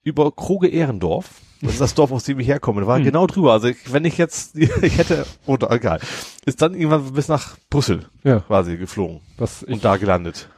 über 0.03 0.31
Kroge-Ehrendorf. 0.31 1.29
Das 1.61 1.71
ist 1.73 1.81
das 1.81 1.93
Dorf, 1.93 2.11
aus 2.11 2.25
dem 2.25 2.39
ich 2.41 2.47
herkomme. 2.47 2.81
Da 2.81 2.87
war 2.87 2.99
Mhm. 2.99 3.05
genau 3.05 3.25
drüber. 3.27 3.53
Also 3.53 3.67
ich, 3.69 3.91
wenn 3.93 4.03
ich 4.05 4.17
jetzt, 4.17 4.55
ich 4.81 4.97
hätte, 4.97 5.25
oder 5.45 5.71
egal, 5.71 5.99
ist 6.45 6.61
dann 6.61 6.73
irgendwann 6.73 7.13
bis 7.13 7.27
nach 7.29 7.55
Brüssel 7.69 8.05
Ja, 8.23 8.41
quasi 8.41 8.75
geflogen 8.77 9.21
was 9.37 9.63
ich 9.63 9.69
und 9.73 9.83
da 9.85 9.95
gelandet. 9.97 10.49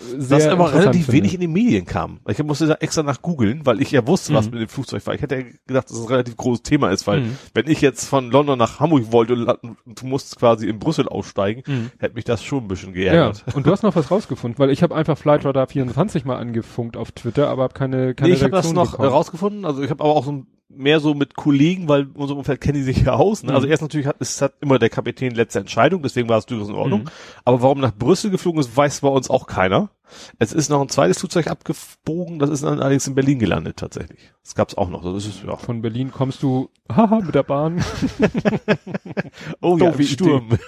Sehr 0.00 0.38
Das 0.38 0.44
interessant 0.46 0.74
relativ 0.82 1.06
finde. 1.06 1.12
wenig 1.18 1.34
in 1.34 1.40
den 1.40 1.52
Medien 1.52 1.84
kam. 1.84 2.20
Ich 2.28 2.42
musste 2.42 2.66
da 2.66 2.74
extra 2.74 3.02
nach 3.02 3.20
googeln, 3.22 3.66
weil 3.66 3.80
ich 3.82 3.90
ja 3.90 4.06
wusste, 4.06 4.32
was 4.34 4.46
Mhm. 4.46 4.52
mit 4.52 4.60
dem 4.62 4.68
Flugzeug 4.68 5.06
war. 5.06 5.14
Ich 5.14 5.22
hätte 5.22 5.36
ja 5.36 5.42
gedacht, 5.66 5.90
dass 5.90 5.96
es 5.96 6.02
ein 6.02 6.08
relativ 6.08 6.36
großes 6.36 6.62
Thema 6.62 6.90
ist, 6.90 7.06
weil 7.06 7.20
Mhm. 7.22 7.38
wenn 7.54 7.66
ich 7.68 7.80
jetzt 7.80 8.04
von 8.06 8.30
London 8.30 8.58
nach 8.58 8.80
Hamburg 8.80 9.12
wollte 9.12 9.34
und 9.34 9.76
du 9.86 10.06
musst 10.06 10.38
quasi 10.38 10.68
in 10.68 10.78
Brüssel 10.78 11.08
aussteigen, 11.08 11.62
Mhm. 11.66 11.90
hätte 11.98 12.14
mich 12.14 12.24
das 12.24 12.42
schon 12.42 12.64
ein 12.64 12.68
bisschen 12.68 12.88
Ja, 12.94 12.94
geärgert. 13.12 13.44
und 13.54 13.66
du 13.66 13.70
hast 13.70 13.82
noch 13.82 13.96
was 13.96 14.10
rausgefunden, 14.10 14.58
weil 14.58 14.70
ich 14.70 14.82
habe 14.82 14.94
einfach 14.94 15.18
Flightradar 15.18 15.66
24 15.66 16.24
mal 16.24 16.36
angefunkt 16.36 16.96
auf 16.96 17.12
Twitter, 17.12 17.48
aber 17.48 17.64
habe 17.64 17.74
keine, 17.74 18.14
keine 18.14 18.30
nee, 18.30 18.36
ich 18.36 18.42
habe 18.42 18.52
das 18.52 18.72
noch 18.72 18.92
bekommen. 18.92 19.08
rausgefunden. 19.08 19.64
Also 19.64 19.82
ich 19.82 19.90
habe 19.90 20.02
aber 20.04 20.12
auch 20.14 20.24
so 20.24 20.32
ein- 20.32 20.46
mehr 20.70 21.00
so 21.00 21.14
mit 21.14 21.34
Kollegen, 21.34 21.88
weil 21.88 22.02
in 22.02 22.10
unserem 22.12 22.38
Umfeld 22.38 22.60
kennen 22.60 22.74
die 22.74 22.82
sich 22.82 23.02
ja 23.04 23.14
aus. 23.14 23.42
Ne? 23.42 23.50
Mhm. 23.50 23.56
Also 23.56 23.66
erst 23.68 23.82
natürlich 23.82 24.06
hat 24.06 24.16
es 24.20 24.42
hat 24.42 24.54
immer 24.60 24.78
der 24.78 24.90
Kapitän 24.90 25.34
letzte 25.34 25.60
Entscheidung, 25.60 26.02
deswegen 26.02 26.28
war 26.28 26.38
es 26.38 26.46
durchaus 26.46 26.68
in 26.68 26.74
Ordnung. 26.74 27.02
Mhm. 27.02 27.08
Aber 27.44 27.62
warum 27.62 27.80
nach 27.80 27.94
Brüssel 27.94 28.30
geflogen 28.30 28.60
ist, 28.60 28.76
weiß 28.76 29.00
bei 29.00 29.08
uns 29.08 29.30
auch 29.30 29.46
keiner. 29.46 29.90
Es 30.38 30.54
ist 30.54 30.70
noch 30.70 30.80
ein 30.80 30.88
zweites 30.88 31.18
Flugzeug 31.18 31.48
abgebogen, 31.48 32.38
das 32.38 32.48
ist 32.48 32.64
dann 32.64 32.80
allerdings 32.80 33.06
in 33.06 33.14
Berlin 33.14 33.38
gelandet 33.38 33.76
tatsächlich. 33.76 34.32
Das 34.42 34.54
gab's 34.54 34.74
auch 34.74 34.88
noch. 34.88 35.02
Das 35.02 35.26
ist 35.26 35.42
ja. 35.44 35.56
Von 35.56 35.82
Berlin 35.82 36.10
kommst 36.12 36.42
du, 36.42 36.70
haha, 36.90 37.20
mit 37.20 37.34
der 37.34 37.42
Bahn. 37.42 37.82
Oh 39.60 39.76
ja, 39.78 39.92
Sturm. 40.02 40.48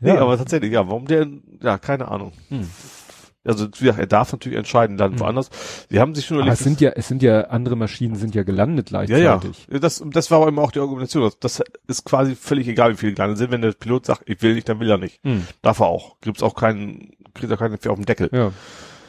Nee, 0.00 0.08
Ja. 0.08 0.20
aber 0.20 0.36
tatsächlich, 0.38 0.72
ja, 0.72 0.86
warum 0.86 1.06
der, 1.06 1.26
ja, 1.62 1.78
keine 1.78 2.08
Ahnung. 2.08 2.32
Hm. 2.48 2.68
Also 3.46 3.66
wie 3.66 3.84
gesagt, 3.84 3.98
er 3.98 4.06
darf 4.06 4.32
natürlich 4.32 4.58
entscheiden, 4.58 4.96
dann 4.96 5.12
Hm. 5.12 5.20
woanders. 5.20 5.50
Sie 5.90 6.00
haben 6.00 6.14
sich 6.14 6.26
schon 6.26 6.40
Aber 6.42 6.50
es 6.52 6.58
sind 6.58 6.80
ja, 6.80 6.90
es 6.90 7.08
sind 7.08 7.22
ja 7.22 7.42
andere 7.48 7.76
Maschinen 7.76 8.16
sind 8.16 8.34
ja 8.34 8.42
gelandet 8.42 8.90
Ja, 8.90 9.02
ja. 9.02 9.36
gleichzeitig. 9.36 9.66
Das, 9.80 10.02
das 10.06 10.30
war 10.30 10.38
aber 10.38 10.48
immer 10.48 10.62
auch 10.62 10.72
die 10.72 10.80
Argumentation. 10.80 11.22
Das, 11.24 11.38
das 11.40 11.62
ist 11.86 12.04
quasi 12.04 12.34
völlig 12.34 12.68
egal, 12.68 12.92
wie 12.92 12.96
viele 12.96 13.12
kleine 13.14 13.36
sind. 13.36 13.50
Wenn 13.50 13.62
der 13.62 13.72
Pilot 13.72 14.06
sagt, 14.06 14.22
ich 14.26 14.42
will 14.42 14.54
nicht, 14.54 14.68
dann 14.68 14.80
will 14.80 14.90
er 14.90 14.98
nicht. 14.98 15.20
Hm. 15.24 15.46
Darf 15.62 15.80
er 15.80 15.86
auch. 15.86 16.16
Gibt's 16.20 16.42
auch 16.42 16.54
keinen, 16.54 17.10
kriegt 17.34 17.50
er 17.50 17.56
keinen 17.56 17.74
auf 17.74 17.80
den 17.96 18.04
Deckel. 18.04 18.28
Ja. 18.32 18.52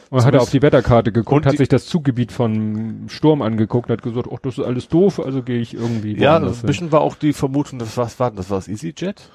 Und 0.10 0.24
hat 0.24 0.34
er 0.34 0.42
auf 0.42 0.52
die 0.52 0.62
Wetterkarte 0.62 1.12
geguckt, 1.12 1.46
hat 1.46 1.54
die- 1.54 1.58
sich 1.58 1.68
das 1.68 1.86
Zuggebiet 1.86 2.32
von 2.32 3.08
Sturm 3.10 3.42
angeguckt, 3.42 3.90
hat 3.90 4.02
gesagt, 4.02 4.30
ach, 4.34 4.40
das 4.42 4.58
ist 4.58 4.64
alles 4.64 4.88
doof, 4.88 5.20
also 5.20 5.44
gehe 5.44 5.60
ich 5.60 5.74
irgendwie 5.74 6.18
Ja, 6.18 6.38
ein 6.38 6.44
hin. 6.46 6.54
bisschen 6.64 6.92
war 6.94 7.02
auch 7.02 7.16
die 7.16 7.34
Vermutung, 7.34 7.78
das 7.78 7.98
was 7.98 8.18
war 8.18 8.32
das? 8.32 8.50
War 8.50 8.60
das 8.60 8.70
EasyJet? 8.70 9.32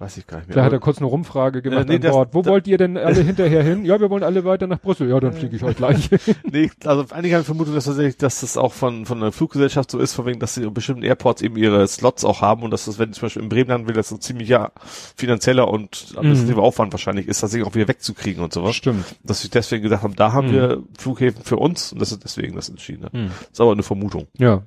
Weiß 0.00 0.16
ich 0.16 0.26
gar 0.26 0.38
nicht 0.38 0.48
mehr. 0.48 0.54
Vielleicht 0.54 0.64
hat 0.64 0.72
er 0.72 0.78
kurz 0.80 0.96
eine 0.96 1.06
Rumfrage 1.08 1.60
gemacht 1.60 1.88
Äh, 1.90 1.98
nee, 1.98 2.06
an 2.06 2.12
Bord. 2.12 2.30
Wo 2.32 2.40
da- 2.40 2.50
wollt 2.52 2.66
ihr 2.66 2.78
denn 2.78 2.96
alle 2.98 3.20
hinterher 3.20 3.62
hin? 3.62 3.84
Ja, 3.84 4.00
wir 4.00 4.08
wollen 4.08 4.22
alle 4.22 4.44
weiter 4.46 4.66
nach 4.66 4.80
Brüssel. 4.80 5.10
Ja, 5.10 5.20
dann 5.20 5.34
fliege 5.34 5.54
ich 5.54 5.62
euch 5.62 5.76
gleich. 5.76 6.08
Nee, 6.50 6.70
also 6.86 7.04
einige 7.10 7.36
haben 7.36 7.44
vermutet, 7.44 7.76
dass 7.76 7.84
tatsächlich, 7.84 8.16
dass 8.16 8.40
das 8.40 8.56
auch 8.56 8.72
von, 8.72 9.04
von 9.04 9.20
der 9.20 9.30
Fluggesellschaft 9.30 9.90
so 9.90 9.98
ist, 9.98 10.14
von 10.14 10.24
wegen, 10.24 10.40
dass 10.40 10.54
sie 10.54 10.62
in 10.64 10.72
bestimmten 10.72 11.02
Airports 11.02 11.42
eben 11.42 11.56
ihre 11.56 11.86
Slots 11.86 12.24
auch 12.24 12.40
haben 12.40 12.62
und 12.62 12.70
dass 12.70 12.86
das, 12.86 12.98
wenn 12.98 13.10
du 13.10 13.14
zum 13.14 13.26
Beispiel 13.26 13.42
in 13.42 13.50
Bremen 13.50 13.68
landen 13.68 13.88
will, 13.88 13.94
das 13.94 14.08
so 14.08 14.16
ziemlicher 14.16 14.72
finanzieller 15.16 15.68
und 15.68 16.14
administrativer 16.16 16.62
Aufwand 16.62 16.92
wahrscheinlich 16.92 17.28
ist, 17.28 17.42
das 17.42 17.50
Ding 17.50 17.62
auch 17.64 17.74
wieder 17.74 17.86
wegzukriegen 17.86 18.42
und 18.42 18.54
sowas. 18.54 18.74
Stimmt. 18.76 19.04
Dass 19.22 19.42
sie 19.42 19.50
deswegen 19.50 19.82
gesagt 19.82 20.02
haben, 20.02 20.16
da 20.16 20.32
haben 20.32 20.48
Mhm. 20.48 20.52
wir 20.52 20.82
Flughäfen 20.98 21.44
für 21.44 21.56
uns 21.56 21.92
und 21.92 22.00
das 22.00 22.10
ist 22.10 22.24
deswegen 22.24 22.56
das 22.56 22.70
entschieden. 22.70 23.04
hat. 23.04 23.12
Hm. 23.12 23.30
ist 23.52 23.60
aber 23.60 23.72
eine 23.72 23.82
Vermutung. 23.82 24.28
Ja. 24.38 24.62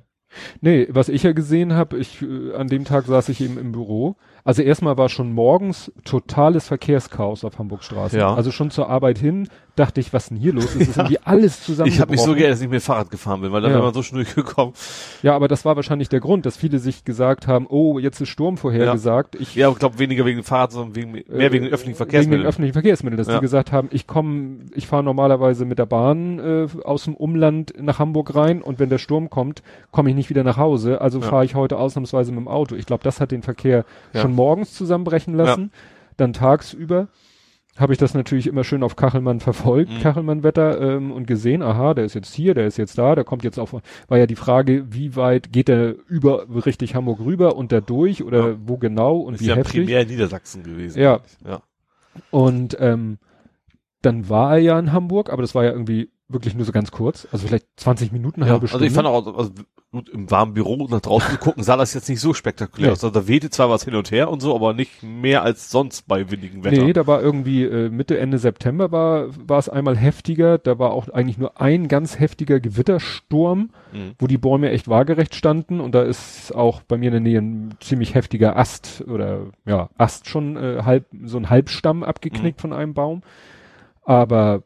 Nee, 0.60 0.86
was 0.90 1.08
ich 1.08 1.22
ja 1.22 1.32
gesehen 1.32 1.74
habe, 1.74 1.96
ich 1.98 2.22
äh, 2.22 2.54
an 2.54 2.68
dem 2.68 2.84
Tag 2.84 3.06
saß 3.06 3.28
ich 3.28 3.40
eben 3.40 3.58
im 3.58 3.72
Büro. 3.72 4.16
Also 4.46 4.60
erstmal 4.62 4.98
war 4.98 5.08
schon 5.08 5.32
morgens 5.32 5.90
totales 6.04 6.68
Verkehrschaos 6.68 7.44
auf 7.44 7.58
Hamburgstraße. 7.58 8.18
Ja. 8.18 8.34
Also 8.34 8.50
schon 8.50 8.70
zur 8.70 8.90
Arbeit 8.90 9.18
hin 9.18 9.48
dachte 9.76 10.00
ich, 10.00 10.12
was 10.12 10.28
denn 10.28 10.36
hier 10.36 10.52
los 10.52 10.66
ist? 10.66 10.82
Es 10.82 10.88
ist 10.90 10.96
irgendwie 10.98 11.18
alles 11.24 11.64
zusammen. 11.64 11.88
Ich 11.88 11.98
habe 12.00 12.12
mich 12.12 12.20
so 12.20 12.32
geärgert, 12.34 12.52
dass 12.52 12.60
ich 12.60 12.68
mit 12.68 12.80
dem 12.80 12.84
Fahrrad 12.84 13.10
gefahren 13.10 13.40
bin, 13.40 13.50
weil 13.50 13.62
dann 13.62 13.70
Ja. 13.72 13.78
wäre 13.78 13.86
man 13.86 13.94
so 13.94 14.02
schnell 14.02 14.24
gekommen. 14.24 14.72
Ja, 15.22 15.34
aber 15.34 15.48
das 15.48 15.64
war 15.64 15.74
wahrscheinlich 15.76 16.10
der 16.10 16.20
Grund, 16.20 16.46
dass 16.46 16.56
viele 16.58 16.78
sich 16.78 17.04
gesagt 17.04 17.48
haben, 17.48 17.66
oh, 17.68 17.98
jetzt 17.98 18.20
ist 18.20 18.28
Sturm 18.28 18.56
vorhergesagt. 18.56 19.34
Ich 19.34 19.54
Ja, 19.56 19.70
ich 19.70 19.78
glaube 19.78 19.98
weniger 19.98 20.24
wegen 20.26 20.38
dem 20.40 20.44
Fahrrad, 20.44 20.70
sondern 20.72 20.94
wegen, 20.94 21.10
mehr 21.12 21.24
wegen 21.50 21.64
den 21.64 21.72
öffentlichen 21.72 21.74
Äh, 21.74 21.80
Wegen 21.80 21.88
den 21.88 21.96
Verkehrsmitteln. 21.96 22.46
öffentlichen 22.46 22.72
Verkehrsmitteln, 22.74 23.16
dass 23.18 23.26
Ja. 23.28 23.34
die 23.36 23.40
gesagt 23.40 23.72
haben, 23.72 23.88
ich 23.90 24.06
komme, 24.06 24.58
ich 24.74 24.86
fahre 24.86 25.02
normalerweise 25.02 25.64
mit 25.64 25.78
der 25.80 25.86
Bahn 25.86 26.38
äh, 26.38 26.66
aus 26.84 27.04
dem 27.04 27.14
Umland 27.16 27.72
nach 27.80 27.98
Hamburg 27.98 28.34
rein 28.36 28.62
und 28.62 28.78
wenn 28.78 28.90
der 28.90 28.98
Sturm 28.98 29.28
kommt, 29.30 29.62
komme 29.90 30.10
ich 30.10 30.14
nicht 30.14 30.30
wieder 30.30 30.44
nach 30.44 30.58
Hause. 30.58 31.00
Also 31.00 31.18
Ja. 31.20 31.26
fahre 31.26 31.44
ich 31.46 31.54
heute 31.56 31.78
ausnahmsweise 31.78 32.30
mit 32.30 32.40
dem 32.40 32.48
Auto. 32.48 32.76
Ich 32.76 32.86
glaube, 32.86 33.02
das 33.02 33.20
hat 33.20 33.32
den 33.32 33.42
Verkehr 33.42 33.84
Ja. 34.12 34.20
schon 34.20 34.33
morgens 34.34 34.74
zusammenbrechen 34.74 35.34
lassen. 35.34 35.70
Dann 36.16 36.32
tagsüber 36.32 37.08
habe 37.76 37.92
ich 37.92 37.98
das 37.98 38.14
natürlich 38.14 38.46
immer 38.46 38.62
schön 38.62 38.84
auf 38.84 38.94
Kachelmann 38.94 39.40
verfolgt, 39.40 39.90
Mhm. 39.90 39.98
Kachelmann-Wetter 40.00 40.80
ähm, 40.80 41.10
und 41.10 41.26
gesehen, 41.26 41.60
aha, 41.60 41.92
der 41.94 42.04
ist 42.04 42.14
jetzt 42.14 42.32
hier, 42.32 42.54
der 42.54 42.68
ist 42.68 42.76
jetzt 42.76 42.96
da, 42.98 43.16
der 43.16 43.24
kommt 43.24 43.42
jetzt 43.42 43.58
auf, 43.58 43.74
war 44.06 44.16
ja 44.18 44.26
die 44.26 44.36
Frage, 44.36 44.86
wie 44.92 45.16
weit 45.16 45.52
geht 45.52 45.66
der 45.66 45.96
über 46.06 46.46
richtig 46.64 46.94
Hamburg 46.94 47.18
rüber 47.18 47.56
und 47.56 47.72
da 47.72 47.80
durch 47.80 48.22
oder 48.22 48.50
Ja. 48.50 48.56
wo 48.64 48.76
genau 48.78 49.16
und 49.16 49.34
ist 49.34 49.40
wie 49.40 49.46
ja 49.46 49.56
heftig. 49.56 49.80
primär 49.86 50.02
in 50.02 50.08
Niedersachsen 50.08 50.62
gewesen. 50.62 51.00
Ja. 51.02 51.18
ja. 51.44 51.62
Und 52.30 52.76
ähm, 52.78 53.18
dann 54.02 54.28
war 54.28 54.52
er 54.52 54.58
ja 54.58 54.78
in 54.78 54.92
Hamburg, 54.92 55.30
aber 55.32 55.42
das 55.42 55.56
war 55.56 55.64
ja 55.64 55.72
irgendwie 55.72 56.10
wirklich 56.28 56.54
nur 56.54 56.64
so 56.64 56.72
ganz 56.72 56.90
kurz, 56.90 57.28
also 57.32 57.46
vielleicht 57.46 57.66
20 57.76 58.10
Minuten, 58.10 58.40
Ja, 58.40 58.46
halbe 58.46 58.62
also 58.62 58.68
Stunde. 58.68 58.86
ich 58.86 58.92
fand 58.92 59.06
auch, 59.06 59.36
also 59.36 59.50
gut, 59.92 60.08
im 60.08 60.30
warmen 60.30 60.54
Büro 60.54 60.88
nach 60.90 61.00
draußen 61.02 61.30
zu 61.32 61.38
gucken, 61.38 61.62
sah 61.62 61.76
das 61.76 61.92
jetzt 61.94 62.08
nicht 62.08 62.18
so 62.20 62.32
spektakulär 62.34 62.88
Nee. 62.88 62.92
aus. 62.92 63.04
Also 63.04 63.10
da 63.20 63.28
wehte 63.28 63.50
zwar 63.50 63.68
was 63.70 63.84
hin 63.84 63.94
und 63.94 64.10
her 64.10 64.30
und 64.30 64.40
so, 64.40 64.54
aber 64.54 64.72
nicht 64.72 65.02
mehr 65.02 65.42
als 65.42 65.70
sonst 65.70 66.08
bei 66.08 66.30
windigem 66.30 66.64
Wetter. 66.64 66.82
Nee, 66.82 66.92
da 66.94 67.06
war 67.06 67.22
irgendwie 67.22 67.62
äh, 67.64 67.90
Mitte, 67.90 68.18
Ende 68.18 68.38
September 68.38 68.90
war, 68.90 69.28
war 69.46 69.58
es 69.58 69.68
einmal 69.68 69.96
heftiger. 69.96 70.56
Da 70.58 70.78
war 70.78 70.92
auch 70.92 71.08
eigentlich 71.10 71.38
nur 71.38 71.60
ein 71.60 71.86
ganz 71.88 72.18
heftiger 72.18 72.58
Gewittersturm, 72.58 73.70
Mhm. 73.92 74.14
wo 74.18 74.26
die 74.26 74.38
Bäume 74.38 74.70
echt 74.70 74.88
waagerecht 74.88 75.34
standen. 75.36 75.78
Und 75.78 75.94
da 75.94 76.02
ist 76.02 76.52
auch 76.54 76.82
bei 76.82 76.96
mir 76.96 77.06
in 77.08 77.12
der 77.12 77.20
Nähe 77.20 77.38
ein 77.40 77.74
ziemlich 77.80 78.14
heftiger 78.14 78.56
Ast 78.56 79.04
oder 79.06 79.52
ja, 79.66 79.90
Ast 79.98 80.26
schon 80.28 80.56
äh, 80.56 80.82
halb, 80.84 81.04
so 81.24 81.36
ein 81.36 81.50
Halbstamm 81.50 82.02
abgeknickt 82.02 82.60
von 82.60 82.72
einem 82.72 82.94
Baum. 82.94 83.22
Aber 84.02 84.62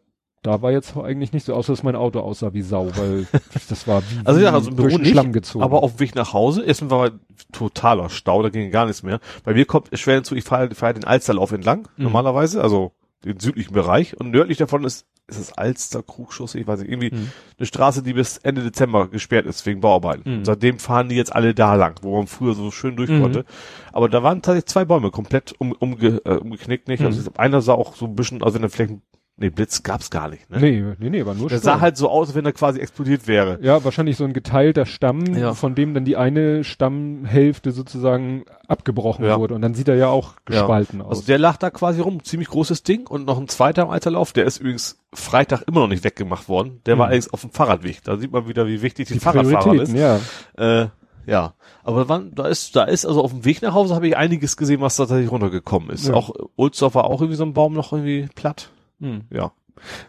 da 0.48 0.62
war 0.62 0.72
jetzt 0.72 0.96
eigentlich 0.96 1.32
nicht 1.32 1.44
so, 1.44 1.54
außer 1.54 1.72
dass 1.72 1.82
mein 1.82 1.94
Auto 1.96 2.20
aussah 2.20 2.52
wie 2.54 2.62
Sau, 2.62 2.90
weil 2.96 3.26
das 3.68 3.86
war 3.86 4.02
wie, 4.10 4.18
Also 4.24 4.40
ja, 4.40 4.52
also 4.52 4.70
im 4.70 4.76
Büro 4.76 4.96
nicht, 4.98 5.10
Schlamm 5.10 5.32
gezogen. 5.32 5.62
aber 5.64 5.82
auf 5.82 5.92
dem 5.96 6.00
Weg 6.00 6.14
nach 6.14 6.32
Hause, 6.32 6.64
erstmal 6.64 6.90
war 6.90 7.10
totaler 7.52 8.08
Stau, 8.08 8.42
da 8.42 8.48
ging 8.48 8.70
gar 8.70 8.86
nichts 8.86 9.02
mehr. 9.02 9.20
Bei 9.44 9.54
mir 9.54 9.64
kommt 9.66 9.88
es 9.90 10.00
schwer 10.00 10.16
hinzu, 10.16 10.34
ich 10.34 10.44
fahre 10.44 10.74
fahr 10.74 10.92
den 10.94 11.04
Alsterlauf 11.04 11.52
entlang, 11.52 11.88
Mhm. 11.96 12.04
normalerweise, 12.04 12.62
also 12.62 12.92
den 13.24 13.40
südlichen 13.40 13.72
Bereich 13.74 14.18
und 14.18 14.30
nördlich 14.30 14.58
davon 14.58 14.84
ist, 14.84 15.04
ist 15.26 15.38
es 15.38 15.52
Alster, 15.58 16.02
Krugschuss, 16.02 16.54
ich 16.54 16.66
weiß 16.66 16.80
nicht, 16.80 16.90
irgendwie 16.90 17.10
Mhm. 17.14 17.32
eine 17.58 17.66
Straße, 17.66 18.02
die 18.02 18.14
bis 18.14 18.38
Ende 18.38 18.62
Dezember 18.62 19.08
gesperrt 19.08 19.44
ist 19.44 19.66
wegen 19.66 19.80
Bauarbeiten. 19.80 20.38
Mhm. 20.38 20.44
Seitdem 20.44 20.78
fahren 20.78 21.08
die 21.10 21.16
jetzt 21.16 21.34
alle 21.34 21.52
da 21.54 21.74
lang, 21.74 21.96
wo 22.02 22.16
man 22.16 22.26
früher 22.28 22.54
so 22.54 22.70
schön 22.70 22.96
durch 22.96 23.10
Mhm. 23.10 23.20
konnte. 23.20 23.44
Aber 23.92 24.08
da 24.08 24.22
waren 24.22 24.40
tatsächlich 24.40 24.66
zwei 24.70 24.84
Bäume 24.86 25.10
komplett 25.10 25.54
um, 25.58 25.72
umge, 25.72 26.22
äh, 26.24 26.36
umgeknickt, 26.36 26.88
nicht? 26.88 27.04
Also 27.04 27.20
Mhm. 27.22 27.36
einer 27.36 27.60
sah 27.60 27.74
auch 27.74 27.94
so 27.96 28.06
ein 28.06 28.14
bisschen, 28.14 28.42
also 28.42 28.54
wenn 28.54 28.62
er 28.62 28.70
vielleicht, 28.70 28.94
nee, 29.38 29.50
Blitz 29.50 29.82
gab's 29.82 30.10
gar 30.10 30.28
nicht, 30.28 30.50
ne? 30.50 30.58
nee, 30.60 30.84
nee, 30.98 31.10
nee, 31.10 31.24
war 31.26 31.34
nur 31.34 31.48
Der 31.48 31.56
Sturm. 31.58 31.74
sah 31.74 31.80
halt 31.80 31.96
so 31.96 32.08
aus, 32.10 32.28
als 32.28 32.36
wenn 32.36 32.44
er 32.44 32.52
quasi 32.52 32.80
explodiert 32.80 33.26
wäre. 33.26 33.58
Ja, 33.62 33.82
wahrscheinlich 33.84 34.16
so 34.16 34.24
ein 34.24 34.32
geteilter 34.32 34.84
Stamm, 34.84 35.24
Ja. 35.34 35.54
von 35.54 35.74
dem 35.74 35.94
dann 35.94 36.04
die 36.04 36.16
eine 36.16 36.64
Stammhälfte 36.64 37.72
sozusagen 37.72 38.44
abgebrochen 38.66 39.24
Ja. 39.24 39.38
wurde. 39.38 39.54
Und 39.54 39.62
dann 39.62 39.74
sieht 39.74 39.88
er 39.88 39.94
ja 39.96 40.08
auch 40.08 40.34
gespalten 40.44 41.00
Also 41.00 41.20
aus. 41.20 41.24
der 41.24 41.38
lag 41.38 41.56
da 41.56 41.70
quasi 41.70 42.00
rum, 42.00 42.22
ziemlich 42.22 42.48
großes 42.48 42.82
Ding 42.82 43.06
und 43.06 43.24
noch 43.26 43.38
ein 43.38 43.48
zweiter 43.48 43.82
im 43.82 43.90
Alterlauf, 43.90 44.32
der 44.32 44.44
ist 44.44 44.58
übrigens 44.58 44.98
Freitag 45.14 45.62
immer 45.66 45.80
noch 45.80 45.88
nicht 45.88 46.04
weggemacht 46.04 46.48
worden. 46.48 46.80
Der 46.86 46.98
war 46.98 47.06
Mhm. 47.06 47.10
allerdings 47.12 47.32
auf 47.32 47.40
dem 47.40 47.50
Fahrradweg. 47.50 48.02
Da 48.04 48.16
sieht 48.18 48.32
man 48.32 48.48
wieder, 48.48 48.66
wie 48.66 48.82
wichtig 48.82 49.08
die, 49.08 49.14
die 49.14 49.20
Fahrradfahrer 49.20 49.82
ist. 49.82 49.92
Ja. 49.94 50.20
Äh, 50.56 50.88
ja, 51.26 51.52
aber 51.84 52.08
wann, 52.08 52.34
da 52.34 52.46
ist, 52.46 52.74
da 52.74 52.84
ist 52.84 53.04
also 53.04 53.22
auf 53.22 53.30
dem 53.32 53.44
Weg 53.44 53.60
nach 53.62 53.74
Hause 53.74 53.94
habe 53.94 54.08
ich 54.08 54.16
einiges 54.16 54.56
gesehen, 54.56 54.80
was 54.80 54.96
da 54.96 55.02
tatsächlich 55.04 55.30
runtergekommen 55.30 55.90
ist. 55.90 56.08
Ja. 56.08 56.14
Auch 56.14 56.30
Ulsdorf 56.56 56.94
war 56.94 57.04
auch 57.04 57.20
irgendwie 57.20 57.36
so 57.36 57.44
ein 57.44 57.52
Baum 57.52 57.74
noch 57.74 57.92
irgendwie 57.92 58.28
platt. 58.34 58.70
Hm. 59.00 59.22
Ja, 59.30 59.52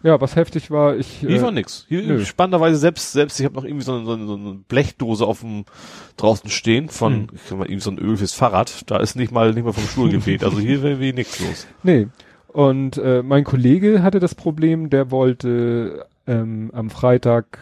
Ja, 0.04 0.20
was 0.20 0.36
heftig 0.36 0.72
war, 0.72 0.96
ich. 0.98 1.08
hier 1.08 1.30
äh, 1.30 1.42
war 1.42 1.52
nix. 1.52 1.86
Hier 1.88 2.02
nö. 2.02 2.26
spannenderweise 2.26 2.78
selbst, 2.78 3.12
selbst 3.12 3.40
ich 3.40 3.46
habe 3.46 3.56
noch 3.56 3.64
irgendwie 3.64 3.84
so 3.86 3.94
eine, 3.94 4.06
so, 4.06 4.14
eine, 4.14 4.26
so 4.28 4.36
eine 4.36 4.54
Blechdose 4.68 5.26
auf 5.26 5.42
dem 5.42 5.66
draußen 6.18 6.50
stehen 6.50 6.90
von 6.90 7.14
Hm. 7.14 7.28
ich 7.34 7.42
sag 7.44 7.58
mal, 7.58 7.66
irgendwie 7.66 7.84
so 7.84 7.92
ein 7.92 8.00
Öl 8.00 8.18
fürs 8.18 8.34
Fahrrad. 8.34 8.90
Da 8.90 8.98
ist 8.98 9.16
nicht 9.16 9.32
mal 9.32 9.54
nicht 9.54 9.64
mal 9.66 9.74
vom 9.74 9.88
Stuhl 9.88 10.10
geweht. 10.10 10.44
Also 10.44 10.60
hier 10.60 10.82
wäre 10.84 11.00
wie 11.00 11.14
nix 11.14 11.40
los. 11.40 11.68
Nee. 11.84 12.08
Und 12.48 12.98
äh, 12.98 13.22
mein 13.22 13.44
Kollege 13.44 14.02
hatte 14.02 14.20
das 14.20 14.34
Problem, 14.34 14.90
der 14.90 15.12
wollte 15.12 16.08
ähm, 16.26 16.72
am 16.74 16.90
Freitag 16.90 17.60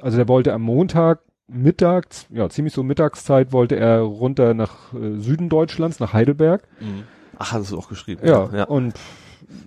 also 0.00 0.16
der 0.16 0.28
wollte 0.28 0.52
am 0.52 0.62
Montag 0.62 1.20
mittags, 1.48 2.26
ja, 2.30 2.48
ziemlich 2.48 2.74
so 2.74 2.82
Mittagszeit 2.82 3.52
wollte 3.52 3.76
er 3.76 4.00
runter 4.00 4.54
nach 4.54 4.92
äh, 4.94 5.18
Süden 5.18 5.48
Deutschlands, 5.48 6.00
nach 6.00 6.12
Heidelberg. 6.12 6.62
Mhm. 6.80 7.04
Ach, 7.38 7.52
hast 7.52 7.70
du 7.70 7.78
auch 7.78 7.88
geschrieben. 7.88 8.26
Ja, 8.26 8.48
ja. 8.52 8.64
und 8.64 8.94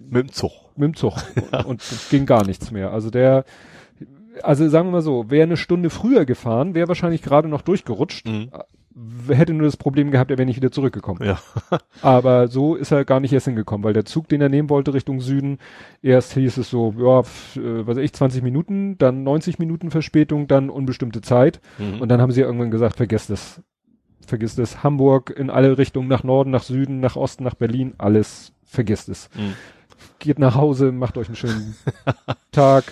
mit 0.09 0.27
dem 0.27 0.31
Zug. 0.31 0.51
Mit 0.75 0.87
dem 0.87 0.95
Zug. 0.95 1.13
ja. 1.51 1.63
Und 1.63 1.83
ging 2.09 2.25
gar 2.25 2.45
nichts 2.45 2.71
mehr. 2.71 2.91
Also 2.91 3.09
der, 3.09 3.45
also 4.43 4.67
sagen 4.69 4.87
wir 4.87 4.91
mal 4.91 5.01
so, 5.01 5.29
wäre 5.29 5.43
eine 5.43 5.57
Stunde 5.57 5.89
früher 5.89 6.25
gefahren, 6.25 6.73
wäre 6.73 6.87
wahrscheinlich 6.87 7.21
gerade 7.21 7.47
noch 7.47 7.61
durchgerutscht. 7.61 8.27
Mhm 8.27 8.51
hätte 9.29 9.53
nur 9.53 9.65
das 9.65 9.77
Problem 9.77 10.11
gehabt, 10.11 10.31
er 10.31 10.37
wäre 10.37 10.45
nicht 10.45 10.57
wieder 10.57 10.71
zurückgekommen. 10.71 11.21
Ja. 11.23 11.39
Aber 12.01 12.47
so 12.47 12.75
ist 12.75 12.91
er 12.91 13.05
gar 13.05 13.19
nicht 13.19 13.33
erst 13.33 13.45
hingekommen, 13.45 13.83
weil 13.83 13.93
der 13.93 14.05
Zug, 14.05 14.27
den 14.27 14.41
er 14.41 14.49
nehmen 14.49 14.69
wollte 14.69 14.93
Richtung 14.93 15.21
Süden, 15.21 15.59
erst 16.01 16.33
hieß 16.33 16.57
es 16.57 16.69
so, 16.69 16.93
ja, 16.97 17.19
äh, 17.19 17.87
was 17.87 17.95
weiß 17.95 18.03
ich, 18.03 18.13
20 18.13 18.43
Minuten, 18.43 18.97
dann 18.97 19.23
90 19.23 19.59
Minuten 19.59 19.91
Verspätung, 19.91 20.47
dann 20.47 20.69
unbestimmte 20.69 21.21
Zeit. 21.21 21.61
Mhm. 21.77 22.01
Und 22.01 22.09
dann 22.09 22.21
haben 22.21 22.31
sie 22.31 22.41
irgendwann 22.41 22.71
gesagt, 22.71 22.97
vergesst 22.97 23.29
es. 23.29 23.61
Vergiss 24.25 24.55
das. 24.55 24.83
Hamburg 24.83 25.33
in 25.35 25.49
alle 25.49 25.77
Richtungen, 25.77 26.07
nach 26.07 26.23
Norden, 26.23 26.51
nach 26.51 26.63
Süden, 26.63 26.99
nach 26.99 27.15
Osten, 27.15 27.43
nach 27.43 27.55
Berlin, 27.55 27.93
alles, 27.97 28.51
vergisst 28.63 29.09
es. 29.09 29.29
Mhm 29.35 29.55
geht 30.19 30.39
nach 30.39 30.55
Hause, 30.55 30.91
macht 30.91 31.17
euch 31.17 31.27
einen 31.27 31.35
schönen 31.35 31.75
Tag. 32.51 32.83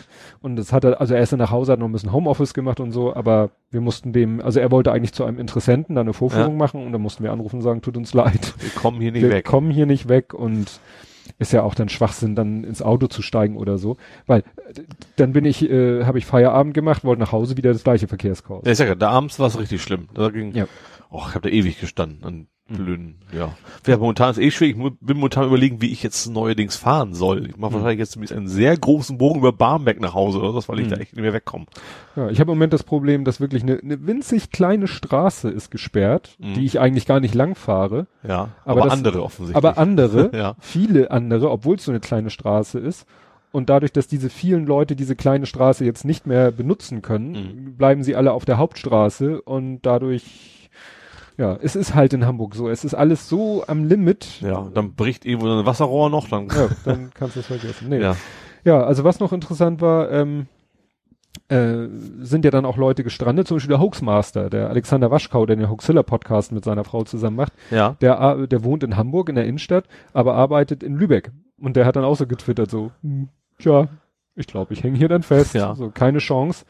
Und 0.42 0.56
das 0.56 0.72
hat 0.72 0.84
er, 0.84 1.00
also 1.00 1.14
er 1.14 1.22
ist 1.22 1.32
dann 1.32 1.40
nach 1.40 1.52
Hause, 1.52 1.74
hat 1.74 1.80
noch 1.80 1.88
ein 1.88 1.92
bisschen 1.92 2.14
Homeoffice 2.14 2.54
gemacht 2.54 2.80
und 2.80 2.92
so, 2.92 3.16
aber 3.16 3.50
wir 3.70 3.82
mussten 3.82 4.14
dem, 4.14 4.42
also 4.42 4.60
er 4.60 4.72
wollte 4.72 4.92
eigentlich 4.92 5.14
zu 5.14 5.26
einem 5.26 5.40
Interessenten 5.40 5.96
da 5.96 6.02
eine 6.02 6.14
Vorführung 6.14 6.54
ja. 6.54 6.58
machen 6.58 6.86
und 6.86 6.92
dann 6.92 7.02
mussten 7.02 7.24
wir 7.24 7.32
anrufen 7.32 7.58
und 7.58 7.62
sagen, 7.62 7.82
tut 7.82 7.98
uns 7.98 8.14
leid. 8.14 8.54
Wir 8.60 8.70
kommen 8.70 9.02
hier 9.02 9.12
nicht 9.12 9.24
wir 9.24 9.30
weg. 9.30 9.46
Wir 9.46 9.52
kommen 9.52 9.72
hier 9.72 9.86
nicht 9.86 10.10
weg 10.10 10.34
und 10.34 10.80
ist 11.40 11.52
ja 11.52 11.64
auch 11.64 11.76
dann 11.76 11.90
Schwachsinn, 11.90 12.36
dann 12.36 12.64
ins 12.64 12.82
Auto 12.82 13.08
zu 13.08 13.22
steigen 13.22 13.58
oder 13.58 13.78
so. 13.78 13.98
Weil 14.26 14.44
dann 15.18 15.34
bin 15.34 15.46
ich, 15.46 15.70
äh, 15.70 16.06
habe 16.06 16.18
ich 16.18 16.26
Feierabend 16.26 16.74
gemacht, 16.74 17.04
wollte 17.04 17.22
nach 17.22 17.34
Hause 17.34 17.58
wieder 17.58 17.74
das 17.74 17.84
gleiche 17.84 18.08
Verkehrschaos. 18.08 18.64
Ja, 18.66 18.74
sag 18.74 18.88
ja, 18.88 18.96
da 18.96 19.10
abends 19.10 19.38
war 19.38 19.48
es 19.48 19.60
richtig 19.60 19.82
schlimm. 19.82 20.08
Da 20.14 20.30
ging, 20.30 20.54
ja. 20.54 20.68
Oh, 21.10 21.24
ich 21.28 21.36
habe 21.36 21.50
da 21.50 21.50
ewig 21.50 21.80
gestanden 21.80 22.48
blöden, 22.68 23.16
ja. 23.32 23.56
Wäre 23.84 24.00
momentan 24.00 24.32
ist 24.32 24.40
eh 24.40 24.52
schwierig. 24.52 24.78
Ich 24.78 24.94
bin 25.00 25.18
momentan 25.18 25.46
überlegen, 25.46 25.82
wie 25.82 25.92
ich 25.92 26.04
jetzt 26.04 26.28
neuerdings 26.28 26.76
fahren 26.76 27.14
soll. 27.14 27.48
Ich 27.48 27.58
mache 27.58 27.72
mhm. 27.72 27.76
wahrscheinlich 27.76 28.00
jetzt 28.00 28.32
einen 28.32 28.48
sehr 28.48 28.76
großen 28.78 29.18
Bogen 29.18 29.40
über 29.40 29.54
Barmbek 29.54 30.02
nach 30.02 30.14
Hause 30.14 30.40
oder 30.40 30.54
was, 30.54 30.68
weil 30.68 30.80
ich 30.80 30.86
mhm. 30.86 30.90
da 30.92 30.96
echt 30.98 31.14
nicht 31.14 31.22
mehr 31.22 31.34
wegkomme. 31.34 31.66
Ja, 32.16 32.30
ich 32.30 32.40
habe 32.40 32.52
im 32.52 32.58
Moment 32.58 32.74
das 32.74 32.84
Problem, 32.84 33.24
dass 33.24 33.40
wirklich 33.40 33.64
eine, 33.64 33.80
eine 33.80 34.06
winzig 34.06 34.52
kleine 34.52 34.88
Straße 34.88 35.50
ist 35.50 35.72
gesperrt, 35.72 36.36
mhm. 36.40 36.56
die 36.56 36.66
ich 36.66 36.80
eigentlich 36.80 37.06
gar 37.06 37.20
nicht 37.20 37.36
lang 37.36 37.56
fahre. 37.56 38.08
Ja, 38.28 38.50
aber, 38.66 38.82
aber 38.82 38.84
das, 38.84 38.94
andere 38.94 39.24
offensichtlich. 39.24 39.56
Aber 39.56 39.78
andere, 39.78 40.32
ja. 40.38 40.56
viele 40.60 41.12
andere, 41.12 41.50
obwohl 41.52 41.78
es 41.78 41.86
so 41.86 41.92
eine 41.92 42.02
kleine 42.02 42.30
Straße 42.30 42.80
ist. 42.80 43.06
Und 43.54 43.70
dadurch, 43.70 43.94
dass 43.94 44.08
diese 44.08 44.30
vielen 44.30 44.66
Leute 44.66 44.98
diese 44.98 45.16
kleine 45.16 45.46
Straße 45.46 45.86
jetzt 45.86 46.04
nicht 46.04 46.28
mehr 46.28 46.52
benutzen 46.52 47.02
können, 47.02 47.32
mhm. 47.32 47.78
bleiben 47.78 48.04
sie 48.04 48.16
alle 48.16 48.34
auf 48.34 48.44
der 48.44 48.58
Hauptstraße 48.58 49.42
und 49.42 49.80
dadurch 49.84 50.57
ja, 51.38 51.58
es 51.62 51.76
ist 51.76 51.94
halt 51.94 52.14
in 52.14 52.26
Hamburg 52.26 52.56
so. 52.56 52.68
Es 52.68 52.84
ist 52.84 52.96
alles 52.96 53.30
so 53.30 53.64
am 53.68 53.84
Limit. 53.84 54.42
Ja, 54.42 54.68
dann 54.74 54.94
bricht 54.94 55.26
irgendwo 55.26 55.48
ein 55.48 55.66
Wasserrohr 55.66 56.10
noch, 56.10 56.28
dann. 56.30 56.48
Ja, 56.48 56.70
dann 56.84 57.12
kannst 57.14 57.36
du 57.36 57.42
es 57.42 57.46
vergessen. 57.46 57.90
Nee. 57.90 58.02
Ja. 58.02 58.16
ja, 58.64 58.84
also 58.84 59.04
was 59.04 59.20
noch 59.20 59.32
interessant 59.32 59.80
war, 59.80 60.12
ähm, 60.12 60.48
äh, 61.50 61.88
sind 62.22 62.44
ja 62.44 62.52
dann 62.52 62.66
auch 62.66 62.78
Leute 62.78 63.04
gestrandet, 63.04 63.48
zum 63.48 63.58
Beispiel 63.58 63.70
der 63.70 63.80
Hoaxmaster, 63.80 64.50
der 64.50 64.70
Alexander 64.70 65.12
Waschkau, 65.12 65.46
der 65.46 65.56
den 65.56 65.70
Hoaxilla 65.70 66.02
Podcast 66.02 66.52
mit 66.52 66.64
seiner 66.64 66.84
Frau 66.84 67.04
zusammen 67.04 67.38
macht. 67.38 67.54
Ja. 67.70 67.96
Der, 68.02 68.48
der 68.48 68.64
wohnt 68.64 68.84
in 68.84 68.98
Hamburg 68.98 69.30
in 69.30 69.36
der 69.36 69.46
Innenstadt, 69.46 69.86
aber 70.14 70.34
arbeitet 70.34 70.82
in 70.82 70.98
Lübeck. 70.98 71.32
Und 71.60 71.76
der 71.76 71.86
hat 71.86 71.96
dann 71.96 72.04
auch 72.04 72.16
so 72.16 72.26
getwittert, 72.26 72.72
so, 72.72 72.92
hm, 73.04 73.30
tja, 73.60 73.88
ich 74.36 74.48
glaube, 74.48 74.74
ich 74.74 74.84
hänge 74.84 74.98
hier 74.98 75.10
dann 75.10 75.24
fest. 75.24 75.54
Ja. 75.54 75.76
So, 75.76 75.90
keine 75.90 76.20
Chance. 76.20 76.66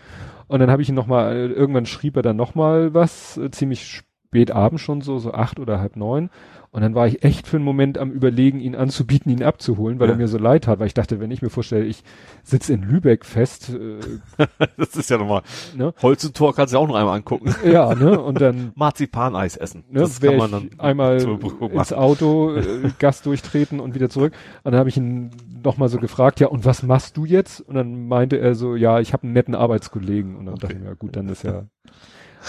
Und 0.48 0.60
dann 0.60 0.72
habe 0.72 0.82
ich 0.82 0.90
ihn 0.90 0.96
nochmal, 0.96 1.36
äh, 1.36 1.46
irgendwann 1.48 1.86
schrieb 1.86 2.16
er 2.16 2.22
dann 2.22 2.38
nochmal 2.38 2.94
was, 2.94 3.38
äh, 3.38 3.52
ziemlich 3.52 4.04
spät 4.28 4.52
abends 4.52 4.82
schon 4.82 5.02
so, 5.02 5.20
so 5.20 5.34
acht 5.34 5.58
oder 5.58 5.80
halb 5.80 5.96
neun. 5.96 6.30
Und 6.70 6.82
dann 6.82 6.96
war 6.96 7.08
ich 7.08 7.24
echt 7.24 7.48
für 7.48 7.56
einen 7.56 7.66
Moment 7.66 7.98
am 7.98 8.12
überlegen, 8.12 8.60
ihn 8.60 8.76
anzubieten, 8.76 9.32
ihn 9.32 9.42
abzuholen, 9.42 10.00
weil 10.00 10.10
ja. 10.10 10.14
er 10.14 10.18
mir 10.18 10.28
so 10.28 10.38
leid 10.38 10.68
hat, 10.68 10.80
weil 10.80 10.88
ich 10.88 10.94
dachte, 10.94 11.22
wenn 11.22 11.32
ich 11.32 11.42
mir 11.42 11.50
vorstelle, 11.50 11.86
ich 11.86 12.04
sitze 12.44 12.74
in 12.74 12.84
Lübeck 12.84 13.24
fest. 13.24 13.70
Äh, 13.70 14.46
das 14.78 14.96
ist 14.98 15.10
ja 15.10 15.18
nochmal. 15.18 15.44
Ne? 15.76 15.94
Holzentor 16.02 16.54
kannst 16.54 16.74
du 16.74 16.78
auch 16.78 16.88
noch 16.88 16.96
einmal 16.96 17.16
angucken. 17.16 17.56
Ja, 17.66 17.96
ne? 17.96 18.20
Und 18.20 18.40
dann. 18.42 18.72
Marzipaneis 18.76 19.58
essen. 19.58 19.86
Ne, 19.90 20.02
das 20.02 20.22
kann 20.22 20.38
man 20.38 20.52
dann 20.52 20.70
einmal 20.78 21.20
ins 21.20 21.94
Auto, 21.94 22.56
äh, 22.56 22.92
Gas 23.00 23.22
durchtreten 23.22 23.80
und 23.80 23.96
wieder 23.96 24.10
zurück. 24.10 24.34
Und 24.64 24.74
dann 24.74 24.80
habe 24.80 24.90
ich 24.90 24.98
ihn 24.98 25.32
nochmal 25.64 25.90
so 25.90 25.98
gefragt, 25.98 26.40
ja, 26.40 26.48
und 26.48 26.66
was 26.66 26.84
machst 26.84 27.18
du 27.18 27.26
jetzt? 27.26 27.62
Und 27.62 27.76
dann 27.76 28.08
meinte 28.08 28.38
er 28.38 28.56
so, 28.56 28.76
ja, 28.76 29.00
ich 29.00 29.14
habe 29.14 29.24
einen 29.24 29.34
netten 29.34 29.56
Arbeitskollegen. 29.56 30.36
Und 30.36 30.46
dann 30.46 30.56
okay. 30.56 30.62
dachte 30.62 30.76
ich 30.76 30.82
mir, 30.82 30.90
ja, 30.90 30.94
gut, 30.94 31.16
dann 31.16 31.30
ist 31.30 31.44
ja 31.44 31.64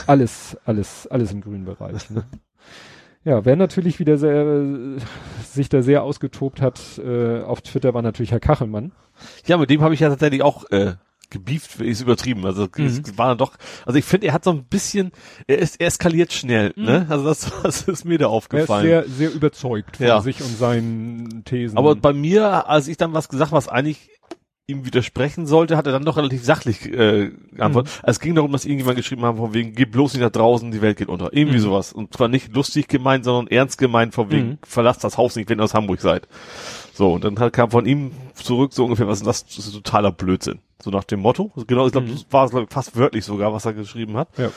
alles, 0.06 0.56
alles, 0.65 1.06
alles 1.06 1.32
im 1.32 1.40
grünen 1.40 1.65
Bereich. 1.65 2.10
Ne? 2.10 2.24
Ja, 3.24 3.44
wer 3.44 3.56
natürlich 3.56 3.98
wieder 3.98 4.16
sehr, 4.16 4.98
sich 5.44 5.69
da 5.69 5.82
sehr 5.82 6.02
ausgetobt 6.02 6.62
hat 6.62 6.81
äh, 6.98 7.43
auf 7.43 7.60
Twitter, 7.62 7.93
war 7.93 8.02
natürlich 8.02 8.31
Herr 8.31 8.40
Kachelmann. 8.40 8.93
Ja, 9.47 9.56
mit 9.56 9.70
dem 9.70 9.82
habe 9.82 9.94
ich 9.94 10.01
ja 10.01 10.09
tatsächlich 10.09 10.43
auch 10.43 10.70
äh, 10.70 10.94
gebieft, 11.31 11.81
ist 11.81 12.01
übertrieben. 12.01 12.47
Also 12.47 12.69
mhm. 12.77 12.86
es 12.86 13.19
war 13.19 13.36
doch, 13.36 13.52
also 13.85 13.98
ich 13.98 14.05
finde, 14.05 14.28
er 14.28 14.32
hat 14.32 14.44
so 14.44 14.51
ein 14.51 14.65
bisschen, 14.65 15.12
er 15.47 15.59
ist, 15.59 15.81
er 15.81 15.89
eskaliert 15.89 16.32
schnell, 16.32 16.73
mhm. 16.77 16.85
ne? 16.85 17.06
Also 17.09 17.24
das, 17.24 17.52
das 17.62 17.82
ist 17.82 18.05
mir 18.05 18.19
da 18.19 18.28
aufgefallen. 18.28 18.86
Er 18.86 19.05
ist 19.05 19.16
sehr, 19.16 19.28
sehr 19.28 19.36
überzeugt 19.36 19.98
von 19.98 20.06
ja. 20.06 20.20
sich 20.20 20.40
und 20.40 20.56
seinen 20.56 21.44
Thesen. 21.44 21.77
Aber 21.77 21.97
bei 21.97 22.12
mir, 22.12 22.69
als 22.69 22.89
ich 22.89 22.97
dann 22.97 23.12
was 23.12 23.28
gesagt, 23.28 23.52
was 23.52 23.69
eigentlich 23.69 24.10
ihm 24.69 24.85
widersprechen 24.85 25.47
sollte, 25.47 25.78
hat 25.78 25.86
er 25.86 25.93
dann 25.93 26.05
doch 26.05 26.19
relativ 26.19 26.45
sachlich 26.45 26.85
äh, 26.85 27.31
geantwortet. 27.53 27.90
Mhm. 28.03 28.11
Es 28.11 28.20
ging 28.20 28.35
darum, 28.35 28.53
dass 28.53 28.66
irgendjemand 28.66 28.99
geschrieben 28.99 29.23
haben, 29.23 29.39
von 29.39 29.55
wegen, 29.55 29.73
geh 29.74 29.86
bloß 29.86 30.12
nicht 30.12 30.23
nach 30.23 30.31
draußen, 30.31 30.70
die 30.70 30.82
Welt 30.82 30.99
geht 30.99 31.09
unter. 31.09 31.32
Irgendwie 31.32 31.57
mhm. 31.57 31.62
sowas. 31.62 31.95
Und 31.95 32.12
zwar 32.12 32.28
nicht 32.28 32.55
lustig 32.55 32.86
gemeint, 32.86 33.24
sondern 33.24 33.51
ernst 33.51 33.78
gemeint, 33.78 34.15
von 34.15 34.31
wegen, 34.31 34.49
mhm. 34.49 34.59
verlasst 34.62 35.03
das 35.05 35.16
Haus 35.16 35.36
nicht, 35.36 35.49
wenn 35.49 35.59
ihr 35.59 35.65
aus 35.65 35.73
Hamburg 35.73 36.03
seid. 36.03 36.28
So, 36.93 37.15
und 37.15 37.24
dann 37.24 37.35
kam 37.51 37.70
von 37.70 37.86
ihm 37.86 38.11
zurück 38.35 38.74
so 38.74 38.85
ungefähr, 38.85 39.09
was 39.09 39.20
ist 39.20 39.27
das? 39.27 39.47
Das 39.47 39.66
ist 39.66 39.73
totaler 39.73 40.12
Blödsinn. 40.12 40.59
So 40.82 40.90
nach 40.90 41.05
dem 41.05 41.20
Motto. 41.20 41.51
Genau, 41.66 41.86
ich 41.86 41.93
glaube, 41.93 42.09
mhm. 42.09 42.12
das 42.12 42.27
war 42.31 42.66
fast 42.69 42.95
wörtlich 42.95 43.24
sogar, 43.24 43.55
was 43.55 43.65
er 43.65 43.73
geschrieben 43.73 44.19
hat. 44.19 44.28
Ja. 44.36 44.51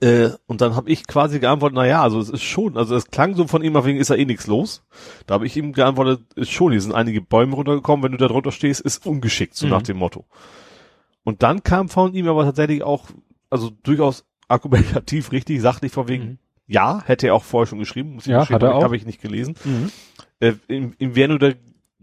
Äh, 0.00 0.30
und 0.46 0.62
dann 0.62 0.76
habe 0.76 0.90
ich 0.90 1.06
quasi 1.06 1.40
geantwortet, 1.40 1.76
na 1.76 1.86
ja, 1.86 2.02
also 2.02 2.20
es 2.20 2.30
ist 2.30 2.42
schon, 2.42 2.78
also 2.78 2.96
es 2.96 3.10
klang 3.10 3.34
so 3.34 3.46
von 3.46 3.62
ihm, 3.62 3.74
wegen 3.84 3.98
ist 3.98 4.08
ja 4.08 4.16
eh 4.16 4.24
nichts 4.24 4.46
los. 4.46 4.82
Da 5.26 5.34
habe 5.34 5.46
ich 5.46 5.56
ihm 5.56 5.72
geantwortet, 5.72 6.22
ist 6.36 6.50
schon, 6.50 6.72
hier 6.72 6.80
sind 6.80 6.94
einige 6.94 7.20
Bäume 7.20 7.54
runtergekommen, 7.54 8.02
wenn 8.04 8.12
du 8.12 8.18
da 8.18 8.28
drunter 8.28 8.50
stehst, 8.50 8.80
ist 8.80 9.06
ungeschickt, 9.06 9.54
so 9.54 9.66
mhm. 9.66 9.72
nach 9.72 9.82
dem 9.82 9.98
Motto. 9.98 10.24
Und 11.22 11.42
dann 11.42 11.62
kam 11.62 11.90
von 11.90 12.14
ihm 12.14 12.28
aber 12.28 12.44
tatsächlich 12.44 12.82
auch, 12.82 13.08
also 13.50 13.70
durchaus 13.82 14.24
argumentativ 14.48 15.32
richtig, 15.32 15.60
sachlich 15.60 15.92
von 15.92 16.08
wegen, 16.08 16.24
mhm. 16.24 16.38
ja, 16.66 17.02
hätte 17.04 17.26
er 17.26 17.34
auch 17.34 17.44
vorher 17.44 17.66
schon 17.66 17.78
geschrieben, 17.78 18.14
muss 18.14 18.26
ich 18.26 18.32
ja, 18.32 18.40
auch. 18.40 18.82
habe 18.82 18.96
ich 18.96 19.04
nicht 19.04 19.20
gelesen. 19.20 19.54
Mhm. 19.64 19.92
Äh, 20.40 20.54
ihm, 20.68 20.94
ihm 20.98 21.14
wäre 21.14 21.28
nur 21.28 21.38
der 21.38 21.56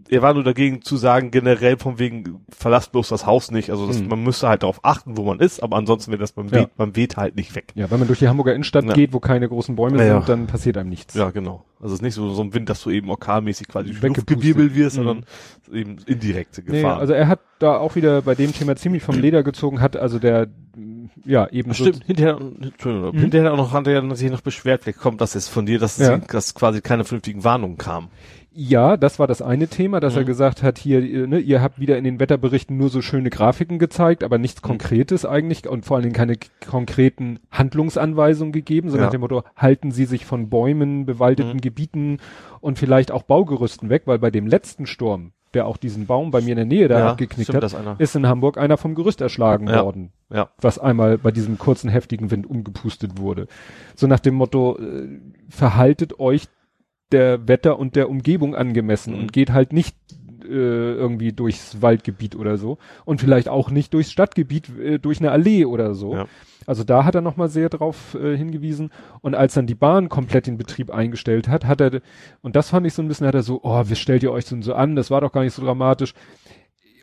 er 0.10 0.22
war 0.22 0.34
nur 0.34 0.44
dagegen 0.44 0.82
zu 0.82 0.98
sagen, 0.98 1.32
generell 1.32 1.78
von 1.78 2.00
wegen, 2.00 2.46
verlasst 2.50 2.92
bloß 2.92 3.10
das 3.10 3.26
Haus 3.26 3.52
nicht. 3.52 3.70
Also 3.70 3.88
das, 3.88 4.02
mhm. 4.02 4.08
man 4.10 4.24
müsste 4.24 4.48
halt 4.48 4.64
darauf 4.64 4.80
achten, 4.84 5.18
wo 5.18 5.24
man 5.24 5.40
ist, 5.40 5.62
aber 5.62 5.78
ansonsten 5.78 6.12
wird 6.12 6.22
das 6.22 6.32
beim, 6.32 6.48
ja. 6.48 6.62
Weht, 6.62 6.76
beim 6.78 6.96
Weht 6.96 7.18
halt 7.18 7.36
nicht 7.36 7.56
weg. 7.56 7.72
Ja, 7.76 7.92
wenn 7.92 8.00
man 8.00 8.08
durch 8.08 8.20
die 8.20 8.28
Hamburger 8.28 8.54
Innenstadt 8.54 8.86
ja. 8.86 8.94
geht, 8.94 9.14
wo 9.14 9.20
keine 9.20 9.48
großen 9.48 9.76
Bäume 9.76 10.06
ja, 10.06 10.20
sind, 10.20 10.30
dann 10.30 10.48
passiert 10.48 10.78
einem 10.78 10.90
nichts. 10.90 11.14
Ja, 11.14 11.30
genau. 11.32 11.66
Also 11.80 11.94
es 11.94 12.00
ist 12.00 12.04
nicht 12.04 12.16
so, 12.16 12.30
so 12.34 12.42
ein 12.42 12.54
Wind, 12.54 12.70
dass 12.70 12.82
du 12.82 12.90
eben 12.90 13.10
orkanmäßig 13.10 13.68
quasi 13.68 14.02
weggewirbelt 14.02 14.74
wirst, 14.76 14.98
mhm. 14.98 15.04
sondern 15.04 15.26
eben 15.72 15.98
indirekte 16.06 16.64
Gefahr. 16.64 16.96
Nee, 16.96 17.02
also 17.02 17.14
er 17.14 17.28
hat 17.28 17.40
da 17.60 17.78
auch 17.78 17.96
wieder 17.96 18.22
bei 18.22 18.36
dem 18.36 18.54
Thema 18.54 18.76
ziemlich 18.76 19.04
vom 19.04 19.20
Leder 19.20 19.44
gezogen, 19.44 19.82
hat 19.82 19.96
also 19.96 20.20
der 20.20 20.48
ja, 21.26 21.48
eben. 21.50 21.74
so 21.74 21.86
stimmt, 21.86 22.06
hinterher, 22.06 22.40
Entschuldigung, 22.40 23.16
mhm. 23.16 23.20
hinterher 23.20 23.54
auch 23.54 23.58
noch, 23.58 23.74
hat 23.74 23.88
er 23.88 24.16
sich 24.16 24.32
noch 24.32 24.42
beschwert, 24.42 24.84
vielleicht 24.84 25.00
kommt 25.00 25.22
das 25.22 25.34
jetzt 25.34 25.50
von 25.50 25.66
dir, 25.66 25.80
dass, 25.80 25.98
ja. 25.98 26.18
dass 26.18 26.56
quasi 26.56 26.82
keine 26.82 27.04
vernünftigen 27.04 27.44
Warnungen 27.44 27.78
kamen. 27.78 28.10
Ja, 28.60 28.98
das 28.98 29.20
war 29.20 29.28
das 29.28 29.44
eine 29.44 29.68
Thema, 29.68 30.00
dass 30.00 30.14
mhm. 30.14 30.22
er 30.22 30.26
gesagt 30.26 30.64
hat, 30.64 30.80
hier, 30.80 31.28
ne, 31.28 31.38
ihr 31.38 31.62
habt 31.62 31.80
wieder 31.80 31.96
in 31.96 32.04
den 32.04 32.20
Wetterberichten 32.20 32.76
nur 32.76 32.90
so 32.90 33.04
schöne 33.04 33.30
Grafiken 33.30 33.78
gezeigt, 33.78 34.24
aber 34.24 34.40
nichts 34.40 34.64
mhm. 34.64 34.68
Konkretes 34.70 35.26
eigentlich 35.26 35.70
und 35.70 35.86
vor 35.86 35.98
allen 35.98 36.06
Dingen 36.06 36.16
keine 36.16 36.38
konkreten 36.68 37.38
Handlungsanweisungen 37.52 38.52
gegeben, 38.52 38.90
sondern 38.90 39.04
ja. 39.04 39.06
nach 39.06 39.12
dem 39.12 39.22
Motto, 39.22 39.44
halten 39.56 39.92
Sie 39.92 40.06
sich 40.06 40.26
von 40.26 40.50
Bäumen, 40.50 41.06
bewaldeten 41.06 41.58
mhm. 41.58 41.62
Gebieten 41.62 42.18
und 42.60 42.80
vielleicht 42.80 43.12
auch 43.12 43.22
Baugerüsten 43.22 43.92
weg, 43.92 44.04
weil 44.06 44.18
bei 44.18 44.32
dem 44.32 44.48
letzten 44.48 44.88
Sturm, 44.88 45.34
der 45.54 45.68
auch 45.68 45.78
diesen 45.78 46.08
Baum 46.08 46.32
bei 46.32 46.42
mir 46.42 46.54
in 46.54 46.58
der 46.58 46.66
Nähe 46.66 46.88
da 46.88 46.98
ja, 46.98 47.12
abgeknickt 47.12 47.54
hat, 47.54 48.00
ist 48.00 48.16
in 48.16 48.26
Hamburg 48.26 48.58
einer 48.58 48.78
vom 48.78 48.96
Gerüst 48.96 49.22
erschlagen 49.22 49.68
ja. 49.68 49.84
worden. 49.84 50.12
Ja. 50.32 50.50
Was 50.60 50.80
einmal 50.80 51.20
bei 51.20 51.30
diesem 51.30 51.60
kurzen, 51.60 51.92
heftigen 51.92 52.32
Wind 52.32 52.48
umgepustet 52.48 53.20
wurde. 53.20 53.46
So 53.96 54.08
nach 54.08 54.20
dem 54.20 54.34
Motto, 54.34 54.80
äh, 54.80 55.20
verhaltet 55.48 56.20
euch 56.20 56.48
der 57.12 57.48
Wetter 57.48 57.80
und 57.80 57.96
der 57.96 58.10
Umgebung 58.10 58.56
angemessen 58.56 59.14
mhm. 59.14 59.20
und 59.22 59.34
geht 59.34 59.52
halt 59.52 59.74
nicht 59.74 59.96
äh, 60.44 60.94
irgendwie 60.94 61.34
durchs 61.34 61.82
Waldgebiet 61.82 62.36
oder 62.36 62.58
so 62.58 62.78
und 63.06 63.22
vielleicht 63.22 63.50
auch 63.50 63.70
nicht 63.70 63.94
durchs 63.94 64.12
Stadtgebiet 64.12 64.70
äh, 64.80 65.00
durch 65.00 65.20
eine 65.20 65.32
Allee 65.32 65.66
oder 65.66 65.94
so. 65.94 66.14
Ja. 66.14 66.26
Also 66.66 66.84
da 66.84 67.06
hat 67.06 67.16
er 67.16 67.22
nochmal 67.22 67.50
sehr 67.50 67.70
drauf 67.70 68.16
äh, 68.16 68.36
hingewiesen 68.36 68.92
und 69.22 69.36
als 69.36 69.54
dann 69.54 69.68
die 69.68 69.76
Bahn 69.76 70.10
komplett 70.10 70.48
den 70.48 70.58
Betrieb 70.58 70.92
eingestellt 70.92 71.48
hat, 71.48 71.66
hat 71.66 71.82
er 71.82 72.02
und 72.42 72.56
das 72.56 72.70
fand 72.70 72.86
ich 72.86 72.94
so 72.94 73.02
ein 73.02 73.08
bisschen, 73.08 73.28
hat 73.28 73.36
er 73.36 73.44
so, 73.44 73.62
oh, 73.64 73.84
wie 73.88 73.96
stellt 73.96 74.24
ihr 74.24 74.32
euch 74.32 74.46
denn 74.46 74.62
so 74.62 74.74
an? 74.74 74.96
Das 74.96 75.10
war 75.10 75.22
doch 75.22 75.32
gar 75.32 75.44
nicht 75.44 75.54
so 75.54 75.64
dramatisch. 75.64 76.14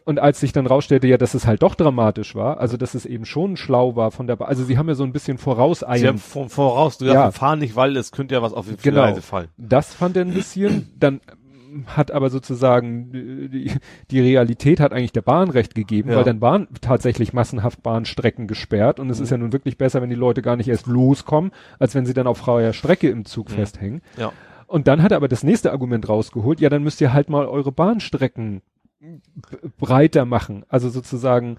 Und 0.05 0.19
als 0.19 0.41
sich 0.41 0.53
dann 0.53 0.67
rausstellte, 0.67 1.07
ja, 1.07 1.17
dass 1.17 1.35
es 1.35 1.47
halt 1.47 1.63
doch 1.63 1.75
dramatisch 1.75 2.35
war, 2.35 2.59
also 2.61 2.77
dass 2.77 2.95
es 2.95 3.07
eben 3.07 3.25
schon 3.25 3.57
schlau 3.57 3.97
war 3.97 4.11
von 4.11 4.27
der, 4.27 4.37
ba 4.37 4.45
also 4.47 4.63
sie 4.65 4.77
haben 4.79 4.89
ja 4.89 4.95
so 4.95 5.05
ein 5.05 5.13
bisschen 5.13 5.39
vorauseilen. 5.39 6.01
Sie 6.01 6.09
haben 6.09 6.19
von, 6.19 6.49
voraus, 6.49 6.99
du 6.99 7.07
Ja. 7.07 7.31
fahren 7.31 7.59
nicht, 7.61 7.75
weil 7.77 7.97
es 7.97 8.13
könnte 8.13 8.35
ja 8.35 8.43
was 8.43 8.53
auf 8.53 8.67
die 8.69 8.77
Genau. 8.83 9.01
Reise 9.03 9.23
fallen. 9.23 9.49
Das 9.57 9.95
fand 9.95 10.17
er 10.17 10.25
ein 10.25 10.35
bisschen, 10.35 10.91
dann 10.99 11.21
hat 11.87 12.13
aber 12.13 12.31
sozusagen 12.31 13.11
die, 13.13 13.73
die 14.11 14.21
Realität 14.21 14.79
hat 14.79 14.93
eigentlich 14.93 15.11
der 15.13 15.23
Bahn 15.23 15.51
recht 15.51 15.75
gegeben, 15.75 16.11
Ja. 16.11 16.17
weil 16.19 16.25
dann 16.25 16.41
waren 16.41 16.69
tatsächlich 16.81 17.33
massenhaft 17.33 17.83
Bahnstrecken 17.83 18.47
gesperrt 18.47 19.01
und 19.01 19.11
es 19.11 19.19
Mhm. 19.19 19.25
ist 19.25 19.31
ja 19.31 19.39
nun 19.39 19.53
wirklich 19.53 19.77
besser, 19.77 20.01
wenn 20.01 20.11
die 20.11 20.15
Leute 20.15 20.41
gar 20.43 20.55
nicht 20.57 20.69
erst 20.69 20.87
loskommen, 20.87 21.51
als 21.81 21.95
wenn 21.97 22.07
sie 22.07 22.15
dann 22.15 22.29
auf 22.29 22.39
freier 22.39 22.73
Strecke 22.75 23.09
im 23.09 23.25
Zug 23.25 23.49
Mhm. 23.51 23.55
festhängen. 23.55 24.03
Ja. 24.17 24.33
Und 24.67 24.87
dann 24.87 25.03
hat 25.03 25.11
er 25.13 25.17
aber 25.17 25.29
das 25.29 25.43
nächste 25.43 25.73
Argument 25.73 26.09
rausgeholt, 26.09 26.61
ja, 26.61 26.69
dann 26.69 26.83
müsst 26.85 27.01
ihr 27.01 27.13
halt 27.13 27.29
mal 27.29 27.47
eure 27.47 27.73
Bahnstrecken 27.73 28.63
breiter 29.79 30.25
machen. 30.25 30.65
Also 30.69 30.89
sozusagen, 30.89 31.57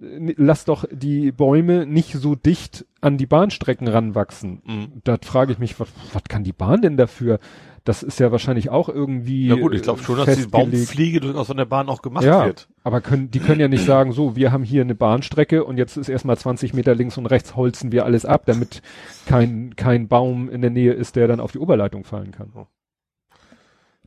äh, 0.00 0.34
lasst 0.36 0.68
doch 0.68 0.84
die 0.90 1.32
Bäume 1.32 1.86
nicht 1.86 2.12
so 2.14 2.34
dicht 2.34 2.86
an 3.00 3.18
die 3.18 3.26
Bahnstrecken 3.26 3.88
ranwachsen. 3.88 4.62
Mhm. 4.64 4.92
Da 5.04 5.16
frage 5.22 5.52
ich 5.52 5.58
mich, 5.58 5.78
was, 5.80 5.88
was 6.12 6.24
kann 6.24 6.44
die 6.44 6.52
Bahn 6.52 6.82
denn 6.82 6.96
dafür? 6.96 7.38
Das 7.84 8.04
ist 8.04 8.20
ja 8.20 8.30
wahrscheinlich 8.30 8.70
auch 8.70 8.88
irgendwie. 8.88 9.48
Na 9.48 9.56
gut, 9.56 9.74
ich 9.74 9.82
glaube 9.82 10.00
schon, 10.00 10.16
dass 10.16 10.36
die. 10.36 10.46
Baumpflege 10.46 11.18
durchaus 11.18 11.48
von 11.48 11.56
der 11.56 11.64
Bahn 11.64 11.88
auch 11.88 12.00
gemacht 12.00 12.24
Ja, 12.24 12.44
wird. 12.46 12.68
aber 12.84 13.00
können, 13.00 13.32
die 13.32 13.40
können 13.40 13.60
ja 13.60 13.66
nicht 13.66 13.84
sagen, 13.84 14.12
so, 14.12 14.36
wir 14.36 14.52
haben 14.52 14.62
hier 14.62 14.82
eine 14.82 14.94
Bahnstrecke 14.94 15.64
und 15.64 15.78
jetzt 15.78 15.96
ist 15.96 16.08
erstmal 16.08 16.38
20 16.38 16.74
Meter 16.74 16.94
links 16.94 17.18
und 17.18 17.26
rechts 17.26 17.56
holzen 17.56 17.90
wir 17.90 18.04
alles 18.04 18.24
ab, 18.24 18.42
damit 18.46 18.82
kein, 19.26 19.74
kein 19.74 20.06
Baum 20.06 20.48
in 20.48 20.60
der 20.60 20.70
Nähe 20.70 20.92
ist, 20.92 21.16
der 21.16 21.26
dann 21.26 21.40
auf 21.40 21.50
die 21.50 21.58
Oberleitung 21.58 22.04
fallen 22.04 22.30
kann. 22.30 22.52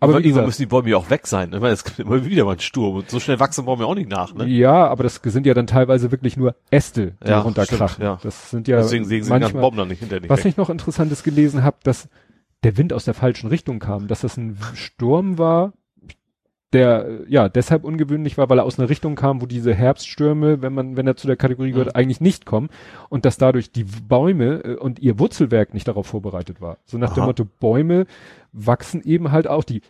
Aber 0.06 0.14
irgendwann 0.14 0.30
gesagt, 0.30 0.46
müssen 0.48 0.62
die 0.62 0.66
Bäume 0.68 0.90
ja 0.90 0.98
auch 0.98 1.10
weg 1.10 1.28
sein. 1.28 1.52
Ich 1.54 1.60
meine, 1.60 1.74
es 1.74 1.84
gibt 1.84 2.00
immer 2.00 2.26
wieder 2.26 2.46
mal 2.46 2.52
einen 2.52 2.60
Sturm 2.62 2.96
und 2.96 3.10
so 3.10 3.20
schnell 3.20 3.40
wachsen 3.40 3.66
Bäume 3.66 3.86
auch 3.86 3.96
nicht 3.96 4.10
nach, 4.10 4.34
ne? 4.34 4.46
ja, 4.48 4.88
aber 4.88 5.04
das 5.04 5.20
sind 5.24 5.46
ja 5.46 5.54
dann 5.54 5.68
teilweise 5.68 6.12
wirklich 6.12 6.38
nur 6.38 6.56
Äste, 6.72 7.14
die 7.24 7.30
Ja, 7.30 7.40
runterkrachen. 7.42 7.88
stimmt, 7.90 8.04
ja. 8.04 8.20
Das 8.24 8.50
sind 8.50 8.68
ja 8.68 8.78
Deswegen 8.78 9.06
sägen 9.06 9.24
sie 9.24 9.30
den 9.30 9.40
ganzen 9.40 9.56
manchmal, 9.58 9.62
Baum 9.62 9.78
dann 9.78 9.88
nicht 9.90 10.00
hinter 10.00 10.18
was 10.30 10.40
weg. 10.40 10.46
ich 10.46 10.58
noch 10.58 10.70
interessantes 10.70 11.24
gelesen 11.24 11.64
habe, 11.64 11.78
dass 11.84 12.08
der 12.64 12.78
Wind 12.78 12.94
aus 12.94 13.06
der 13.06 13.14
falschen 13.14 13.48
Richtung 13.50 13.80
kam, 13.80 14.08
dass 14.08 14.22
das 14.22 14.38
ein 14.38 14.58
Sturm 14.74 15.38
war, 15.38 15.74
der 16.74 17.22
ja 17.30 17.48
deshalb 17.48 17.86
ungewöhnlich 17.86 18.38
war, 18.38 18.50
weil 18.50 18.60
er 18.60 18.66
aus 18.66 18.80
einer 18.80 18.90
Richtung 18.90 19.16
kam, 19.16 19.42
wo 19.42 19.46
diese 19.46 19.74
Herbststürme, 19.74 20.62
wenn 20.62 20.74
man, 20.74 20.98
wenn 20.98 21.08
er 21.08 21.16
zu 21.16 21.26
der 21.28 21.38
Kategorie 21.38 21.72
gehört, 21.72 21.90
Mhm. 21.90 22.00
eigentlich 22.00 22.20
nicht 22.22 22.46
kommen 22.46 22.70
und 23.08 23.24
dass 23.24 23.38
dadurch 23.38 23.72
die 23.72 23.86
Bäume 23.86 24.62
äh, 24.64 24.76
und 24.76 25.00
ihr 25.00 25.18
Wurzelwerk 25.20 25.74
nicht 25.74 25.88
darauf 25.88 26.08
vorbereitet 26.08 26.60
war. 26.60 26.78
So 26.86 26.98
nach 26.98 27.14
dem 27.14 27.22
Aha. 27.22 27.28
Motto, 27.28 27.46
Bäume 27.46 28.08
wachsen 28.52 29.02
eben 29.04 29.32
halt 29.32 29.48
auch, 29.48 29.64
die 29.64 29.82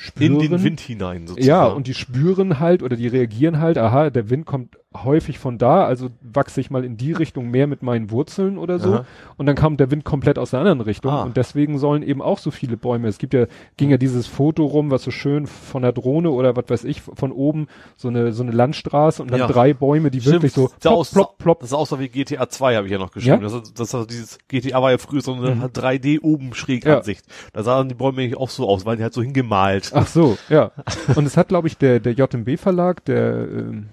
spüren, 0.00 0.40
In 0.40 0.50
den 0.50 0.62
Wind 0.62 0.80
hinein 0.80 1.26
sozusagen. 1.26 1.46
ja, 1.48 1.66
und 1.66 1.88
die 1.88 1.94
spüren 1.94 2.60
halt 2.60 2.84
oder 2.84 2.94
die 2.96 3.08
reagieren 3.08 3.58
halt, 3.58 3.78
aha, 3.78 4.10
der 4.10 4.30
Wind 4.30 4.46
kommt 4.46 4.77
häufig 4.96 5.38
von 5.38 5.58
da, 5.58 5.84
also 5.84 6.08
wachse 6.22 6.60
ich 6.62 6.70
mal 6.70 6.82
in 6.82 6.96
die 6.96 7.12
Richtung 7.12 7.50
mehr 7.50 7.66
mit 7.66 7.82
meinen 7.82 8.10
Wurzeln 8.10 8.56
oder 8.56 8.78
so. 8.78 8.94
Aha. 8.94 9.04
Und 9.36 9.44
dann 9.44 9.54
kam 9.54 9.76
der 9.76 9.90
Wind 9.90 10.04
komplett 10.04 10.38
aus 10.38 10.50
der 10.52 10.60
anderen 10.60 10.80
Richtung. 10.80 11.12
Ah. 11.12 11.22
Und 11.24 11.36
deswegen 11.36 11.78
sollen 11.78 12.02
eben 12.02 12.22
auch 12.22 12.38
so 12.38 12.50
viele 12.50 12.78
Bäume. 12.78 13.06
Es 13.06 13.18
gibt 13.18 13.34
ja, 13.34 13.46
ging 13.76 13.90
ja 13.90 13.98
dieses 13.98 14.26
Foto 14.26 14.64
rum, 14.64 14.90
was 14.90 15.02
so 15.02 15.10
schön 15.10 15.46
von 15.46 15.82
der 15.82 15.92
Drohne 15.92 16.30
oder 16.30 16.56
was 16.56 16.64
weiß 16.68 16.84
ich, 16.84 17.02
von 17.02 17.32
oben 17.32 17.66
so 17.96 18.08
eine, 18.08 18.32
so 18.32 18.42
eine 18.42 18.52
Landstraße 18.52 19.20
und 19.22 19.30
dann 19.30 19.40
Ja. 19.40 19.46
drei 19.46 19.74
Bäume, 19.74 20.10
die 20.10 20.20
Stimmt, 20.22 20.36
wirklich 20.36 20.52
so 20.54 20.70
plopp, 20.80 20.94
aus, 20.94 21.10
plopp, 21.10 21.38
plopp. 21.38 21.60
Das 21.60 21.70
sah 21.70 21.76
aus 21.76 21.96
wie 21.98 22.08
GTA 22.08 22.48
2, 22.48 22.76
habe 22.76 22.86
ich 22.86 22.92
ja 22.92 22.98
noch 22.98 23.12
geschrieben. 23.12 23.42
Ja? 23.42 23.48
Das, 23.50 23.72
das, 23.74 23.90
das, 23.90 24.06
dieses 24.06 24.38
GTA 24.48 24.80
war 24.80 24.90
ja 24.90 24.98
früher 24.98 25.20
so 25.20 25.34
eine 25.34 25.54
Mhm. 25.54 25.64
3D 25.66 26.20
oben 26.22 26.54
schräg 26.54 26.86
Ja. 26.86 26.96
Ansicht. 26.98 27.26
Da 27.52 27.62
sahen 27.62 27.90
die 27.90 27.94
Bäume 27.94 28.22
eigentlich 28.22 28.38
auch 28.38 28.50
so 28.50 28.66
aus, 28.66 28.86
weil 28.86 28.96
die 28.96 29.02
halt 29.02 29.12
so 29.12 29.22
hingemalt. 29.22 29.90
Ach 29.94 30.06
so, 30.06 30.38
ja. 30.48 30.72
Und 31.14 31.26
es 31.26 31.36
hat, 31.36 31.48
glaube 31.48 31.68
ich, 31.68 31.76
der, 31.76 32.00
der 32.00 32.14
JMB 32.14 32.58
Verlag, 32.58 33.04
der 33.04 33.48
ähm, 33.48 33.88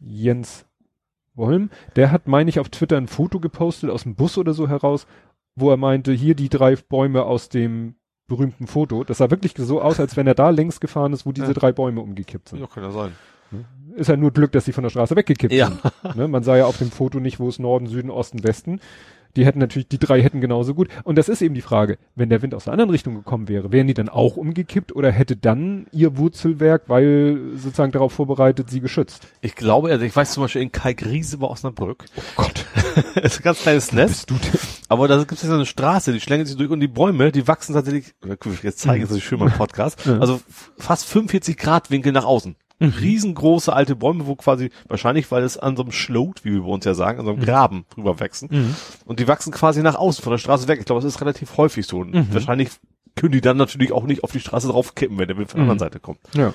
Jens 0.00 0.66
Wolm, 1.34 1.70
der 1.96 2.10
hat, 2.10 2.26
meine 2.26 2.50
ich, 2.50 2.58
auf 2.60 2.68
Twitter 2.68 2.96
ein 2.96 3.06
Foto 3.08 3.40
gepostet 3.40 3.90
aus 3.90 4.02
dem 4.02 4.14
Bus 4.14 4.36
oder 4.36 4.52
so 4.52 4.68
heraus, 4.68 5.06
wo 5.54 5.70
er 5.70 5.76
meinte, 5.76 6.12
hier 6.12 6.34
die 6.34 6.48
drei 6.48 6.76
Bäume 6.76 7.22
aus 7.24 7.48
dem 7.48 7.94
berühmten 8.26 8.66
Foto. 8.66 9.04
Das 9.04 9.18
sah 9.18 9.30
wirklich 9.30 9.54
so 9.56 9.80
aus, 9.80 9.98
als 10.00 10.16
wenn 10.16 10.26
er 10.26 10.34
da 10.34 10.50
längs 10.50 10.80
gefahren 10.80 11.12
ist, 11.12 11.26
wo 11.26 11.32
diese 11.32 11.48
Ja. 11.48 11.52
drei 11.54 11.72
Bäume 11.72 12.00
umgekippt 12.00 12.48
sind. 12.50 12.60
Ja, 12.60 12.66
kann 12.66 12.82
ja 12.84 12.90
sein. 12.90 13.12
Ist 13.96 14.08
ja 14.08 14.16
nur 14.16 14.30
Glück, 14.30 14.52
dass 14.52 14.64
sie 14.64 14.72
von 14.72 14.84
der 14.84 14.90
Straße 14.90 15.16
weggekippt 15.16 15.52
Ja. 15.52 15.66
sind. 16.02 16.16
Ne? 16.16 16.28
Man 16.28 16.44
sah 16.44 16.56
ja 16.56 16.66
auf 16.66 16.78
dem 16.78 16.90
Foto 16.92 17.18
nicht, 17.18 17.40
wo 17.40 17.48
es 17.48 17.58
Norden, 17.58 17.86
Süden, 17.88 18.10
Osten, 18.10 18.44
Westen. 18.44 18.80
Die 19.36 19.44
hätten 19.44 19.58
natürlich, 19.58 19.88
die 19.88 19.98
drei 19.98 20.22
hätten 20.22 20.40
genauso 20.40 20.74
gut. 20.74 20.88
Und 21.04 21.16
das 21.16 21.28
ist 21.28 21.42
eben 21.42 21.54
die 21.54 21.60
Frage, 21.60 21.98
wenn 22.14 22.30
der 22.30 22.42
Wind 22.42 22.54
aus 22.54 22.64
der 22.64 22.72
anderen 22.72 22.90
Richtung 22.90 23.14
gekommen 23.14 23.48
wäre, 23.48 23.72
wären 23.72 23.86
die 23.86 23.94
dann 23.94 24.08
auch 24.08 24.36
umgekippt 24.36 24.94
oder 24.94 25.10
hätte 25.10 25.36
dann 25.36 25.86
ihr 25.92 26.16
Wurzelwerk, 26.16 26.84
weil 26.88 27.38
sozusagen 27.54 27.92
darauf 27.92 28.12
vorbereitet, 28.12 28.70
sie 28.70 28.80
geschützt? 28.80 29.26
Ich 29.40 29.54
glaube, 29.54 29.90
also 29.90 30.04
ich 30.04 30.14
weiß 30.14 30.32
zum 30.32 30.42
Beispiel 30.42 30.62
in 30.62 30.72
Kalkriese 30.72 31.38
bei 31.38 31.46
Osnabrück. 31.46 32.04
Oh 32.16 32.22
Gott, 32.36 32.66
das 33.14 33.34
ist 33.34 33.40
ein 33.40 33.44
ganz 33.44 33.60
kleines 33.62 33.92
Nest. 33.92 34.32
Aber 34.88 35.06
da 35.06 35.18
gibt 35.18 35.32
es 35.32 35.42
ja 35.42 35.48
so 35.48 35.54
eine 35.54 35.66
Straße, 35.66 36.12
die 36.12 36.20
schlängelt 36.20 36.48
sich 36.48 36.56
durch 36.56 36.70
und 36.70 36.80
die 36.80 36.88
Bäume, 36.88 37.30
die 37.30 37.46
wachsen 37.46 37.74
tatsächlich, 37.74 38.14
jetzt 38.62 38.80
zeige 38.80 39.04
ich 39.04 39.10
es 39.10 39.16
euch 39.16 39.24
schön 39.24 39.38
mal 39.38 39.46
im 39.46 39.52
Podcast, 39.52 40.06
also 40.08 40.40
fast 40.76 41.06
45 41.06 41.56
Grad 41.56 41.90
Winkel 41.90 42.12
nach 42.12 42.24
außen. 42.24 42.56
Riesengroße 42.80 43.72
alte 43.72 43.96
Bäume, 43.96 44.26
wo 44.26 44.34
quasi, 44.36 44.70
wahrscheinlich, 44.88 45.30
weil 45.30 45.42
es 45.42 45.58
an 45.58 45.76
so 45.76 45.82
einem 45.82 45.92
Schlot, 45.92 46.44
wie 46.44 46.52
wir 46.52 46.60
bei 46.62 46.68
uns 46.68 46.84
ja 46.84 46.94
sagen, 46.94 47.20
an 47.20 47.26
so 47.26 47.32
einem 47.32 47.40
Graben 47.42 47.84
drüber 47.94 48.20
wachsen. 48.20 48.74
Und 49.04 49.20
die 49.20 49.28
wachsen 49.28 49.52
quasi 49.52 49.82
nach 49.82 49.96
außen 49.96 50.22
von 50.24 50.30
der 50.32 50.38
Straße 50.38 50.66
weg. 50.68 50.78
Ich 50.80 50.86
glaube, 50.86 51.02
das 51.02 51.12
ist 51.14 51.20
relativ 51.20 51.56
häufig 51.56 51.86
so. 51.86 51.98
Und 51.98 52.32
wahrscheinlich 52.34 52.70
können 53.16 53.32
die 53.32 53.40
dann 53.40 53.56
natürlich 53.56 53.92
auch 53.92 54.04
nicht 54.04 54.24
auf 54.24 54.32
die 54.32 54.40
Straße 54.40 54.68
drauf 54.68 54.94
kippen, 54.94 55.18
wenn 55.18 55.28
der 55.28 55.36
Wind 55.36 55.50
von 55.50 55.58
der 55.58 55.64
Mhm. 55.64 55.70
anderen 55.72 55.88
Seite 55.90 56.00
kommt. 56.00 56.20
Ja. 56.34 56.52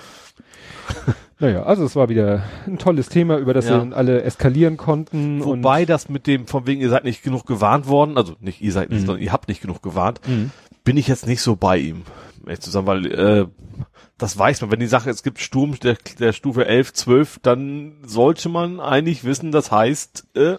naja, 1.40 1.64
also 1.64 1.84
es 1.84 1.96
war 1.96 2.10
wieder 2.10 2.44
ein 2.66 2.78
tolles 2.78 3.10
Thema, 3.10 3.38
über 3.38 3.54
das 3.54 3.66
Ja. 3.66 3.72
wir 3.72 3.78
dann 3.80 3.94
alle 3.94 4.22
eskalieren 4.24 4.78
konnten. 4.78 5.44
Wobei 5.44 5.86
das 5.86 6.10
mit 6.10 6.28
dem, 6.28 6.48
von 6.48 6.66
wegen, 6.68 6.82
ihr 6.82 6.90
seid 6.90 7.04
nicht 7.04 7.24
genug 7.24 7.46
gewarnt 7.46 7.88
worden, 7.88 8.18
also 8.18 8.34
nicht 8.40 8.62
ihr 8.62 8.72
seid 8.72 8.90
nicht, 8.90 9.02
Mhm. 9.02 9.06
sondern 9.06 9.24
ihr 9.24 9.32
habt 9.34 9.48
nicht 9.48 9.62
genug 9.62 9.82
gewarnt, 9.82 10.22
bin 10.84 10.98
ich 10.98 11.08
jetzt 11.08 11.28
nicht 11.28 11.42
so 11.42 11.56
bei 11.56 11.78
ihm, 11.78 12.04
um 12.46 12.50
ehrlich 12.50 12.62
zu 12.62 12.70
sagen, 12.70 12.86
weil 12.86 13.06
äh, 13.12 13.48
das 14.20 14.38
weiß 14.38 14.62
man, 14.62 14.72
wenn 14.72 14.80
die 14.80 14.86
Sache, 14.88 15.10
es 15.10 15.24
gibt 15.24 15.40
Sturm 15.40 15.78
der, 15.80 15.98
der 16.20 16.32
Stufe 16.32 16.66
11, 16.68 16.94
12, 16.94 17.40
dann 17.42 17.94
sollte 18.06 18.50
man 18.50 18.80
eigentlich 18.80 19.24
wissen, 19.24 19.52
das 19.52 19.72
heißt, 19.72 20.28
äh, 20.36 20.58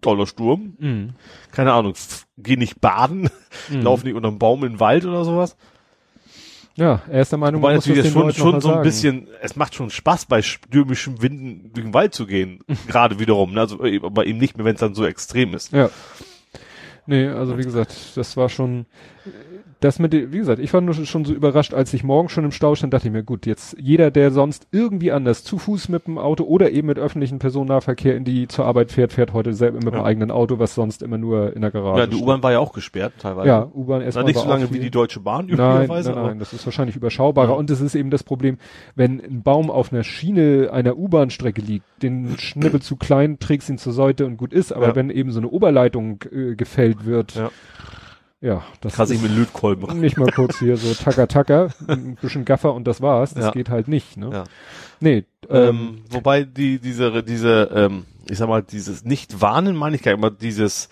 toller 0.00 0.26
Sturm, 0.26 0.74
Mhm. 0.78 1.10
keine 1.50 1.72
Ahnung, 1.72 1.94
geh 2.38 2.56
nicht 2.56 2.80
baden, 2.80 3.28
Mhm. 3.70 3.82
lauf 3.82 4.04
nicht 4.04 4.14
unterm 4.14 4.38
Baum 4.38 4.64
in 4.64 4.74
den 4.74 4.80
Wald 4.80 5.04
oder 5.04 5.24
sowas. 5.24 5.56
Ja, 6.76 7.02
er 7.08 7.22
ist 7.22 7.30
der 7.32 7.38
Meinung, 7.38 7.60
man 7.60 7.74
muss 7.76 7.84
das 7.86 8.08
schon, 8.10 8.32
schon 8.32 8.60
so 8.60 8.68
ein 8.68 8.74
sagen. 8.74 8.82
bisschen, 8.82 9.28
es 9.42 9.54
macht 9.56 9.74
schon 9.76 9.90
Spaß 9.90 10.26
bei 10.26 10.42
stürmischen 10.42 11.22
Winden 11.22 11.72
durch 11.72 11.84
den 11.86 11.94
Wald 11.94 12.14
zu 12.14 12.26
gehen, 12.26 12.60
gerade 12.88 13.18
wiederum, 13.18 13.52
ne? 13.52 13.60
also 13.60 13.84
äh, 13.84 13.98
bei 13.98 14.24
ihm 14.24 14.38
nicht 14.38 14.56
mehr, 14.56 14.64
wenn 14.64 14.74
es 14.74 14.80
dann 14.80 14.94
so 14.94 15.04
extrem 15.04 15.54
ist. 15.54 15.72
Ja. 15.72 15.90
Nee, 17.06 17.28
also 17.28 17.58
wie 17.58 17.62
gesagt, 17.64 17.94
das 18.16 18.36
war 18.36 18.48
schon, 18.48 18.86
das 19.84 19.98
mit, 19.98 20.12
dem- 20.12 20.32
wie 20.32 20.38
gesagt, 20.38 20.58
ich 20.58 20.72
war 20.72 20.80
nur 20.80 20.94
schon 20.94 21.24
so 21.24 21.32
überrascht, 21.34 21.74
als 21.74 21.92
ich 21.94 22.02
morgen 22.02 22.28
schon 22.28 22.44
im 22.44 22.50
Stau 22.52 22.74
stand, 22.74 22.94
dachte 22.94 23.08
ich 23.08 23.12
mir, 23.12 23.22
gut, 23.22 23.46
jetzt 23.46 23.76
jeder, 23.78 24.10
der 24.10 24.30
sonst 24.30 24.66
irgendwie 24.72 25.12
anders 25.12 25.44
zu 25.44 25.58
Fuß 25.58 25.88
mit 25.90 26.06
dem 26.06 26.18
Auto 26.18 26.44
oder 26.44 26.70
eben 26.70 26.86
mit 26.88 26.98
öffentlichen 26.98 27.38
Personennahverkehr 27.38 28.16
in 28.16 28.24
die 28.24 28.48
zur 28.48 28.64
Arbeit 28.64 28.90
fährt, 28.90 29.12
fährt 29.12 29.32
heute 29.32 29.52
selber 29.52 29.76
mit 29.76 29.92
dem 29.92 30.00
Ja. 30.00 30.04
eigenen 30.04 30.30
Auto, 30.30 30.58
was 30.58 30.74
sonst 30.74 31.02
immer 31.02 31.18
nur 31.18 31.54
in 31.54 31.60
der 31.60 31.70
Garage 31.70 32.00
Ja, 32.00 32.06
die. 32.06 32.16
U-Bahn 32.16 32.42
war 32.42 32.52
ja 32.52 32.58
auch 32.58 32.72
gesperrt 32.72 33.12
teilweise. 33.18 33.46
Ja, 33.48 33.68
U-Bahn 33.74 34.00
erstmal 34.02 34.24
nicht 34.24 34.36
war 34.36 34.42
so 34.44 34.48
lange 34.48 34.72
wie 34.72 34.80
die 34.80 34.90
Deutsche 34.90 35.20
Bahn 35.20 35.46
Nein, 35.46 35.54
üblicherweise, 35.54 36.08
nein, 36.10 36.18
aber 36.18 36.28
nein, 36.28 36.38
das 36.38 36.52
ist 36.52 36.64
wahrscheinlich 36.66 36.96
überschaubarer. 36.96 37.50
Ja. 37.50 37.54
Und 37.54 37.70
es 37.70 37.80
ist 37.80 37.94
eben 37.94 38.10
das 38.10 38.22
Problem, 38.24 38.58
wenn 38.94 39.20
ein 39.20 39.42
Baum 39.42 39.70
auf 39.70 39.92
einer 39.92 40.02
Schiene 40.04 40.70
einer 40.72 40.96
U-Bahn-Strecke 40.96 41.60
liegt, 41.60 41.84
den 42.02 42.38
Schnippel 42.38 42.80
zu 42.80 42.96
klein, 42.96 43.38
trägst 43.38 43.68
ihn 43.68 43.78
zur 43.78 43.92
Seite 43.92 44.24
und 44.26 44.38
gut 44.38 44.52
ist. 44.54 44.72
Aber 44.72 44.88
Ja. 44.88 44.96
wenn 44.96 45.10
eben 45.10 45.30
so 45.30 45.40
eine 45.40 45.48
Oberleitung 45.48 46.20
äh, 46.32 46.54
gefällt 46.54 47.04
wird, 47.04 47.34
Ja. 47.34 47.50
Ja, 48.44 48.62
das 48.80 48.98
ist 48.98 49.08
nicht 49.10 49.22
mit 49.22 49.32
Lötkolben 49.36 50.00
nicht 50.00 50.16
mal 50.18 50.30
kurz 50.30 50.58
hier 50.58 50.76
so 50.76 50.92
tacker 50.94 51.26
tacker, 51.28 51.70
ein 51.88 52.16
bisschen 52.20 52.44
Gaffer 52.44 52.74
und 52.74 52.84
das 52.86 53.00
war's. 53.00 53.34
Das 53.34 53.46
Ja. 53.46 53.50
geht 53.52 53.70
halt 53.70 53.88
nicht, 53.88 54.16
ne? 54.16 54.30
Ja. 54.32 54.44
Nee, 55.00 55.24
ähm, 55.50 55.68
Ähm, 55.68 56.02
wobei 56.10 56.44
die, 56.44 56.78
diese, 56.78 57.22
diese, 57.22 57.70
ähm, 57.74 58.04
ich 58.28 58.38
sag 58.38 58.48
mal, 58.48 58.62
dieses 58.62 59.04
Nicht-Warnen 59.04 59.74
meine 59.76 59.96
ich 59.96 60.02
gar 60.02 60.12
nicht, 60.12 60.24
aber 60.24 60.30
dieses, 60.30 60.88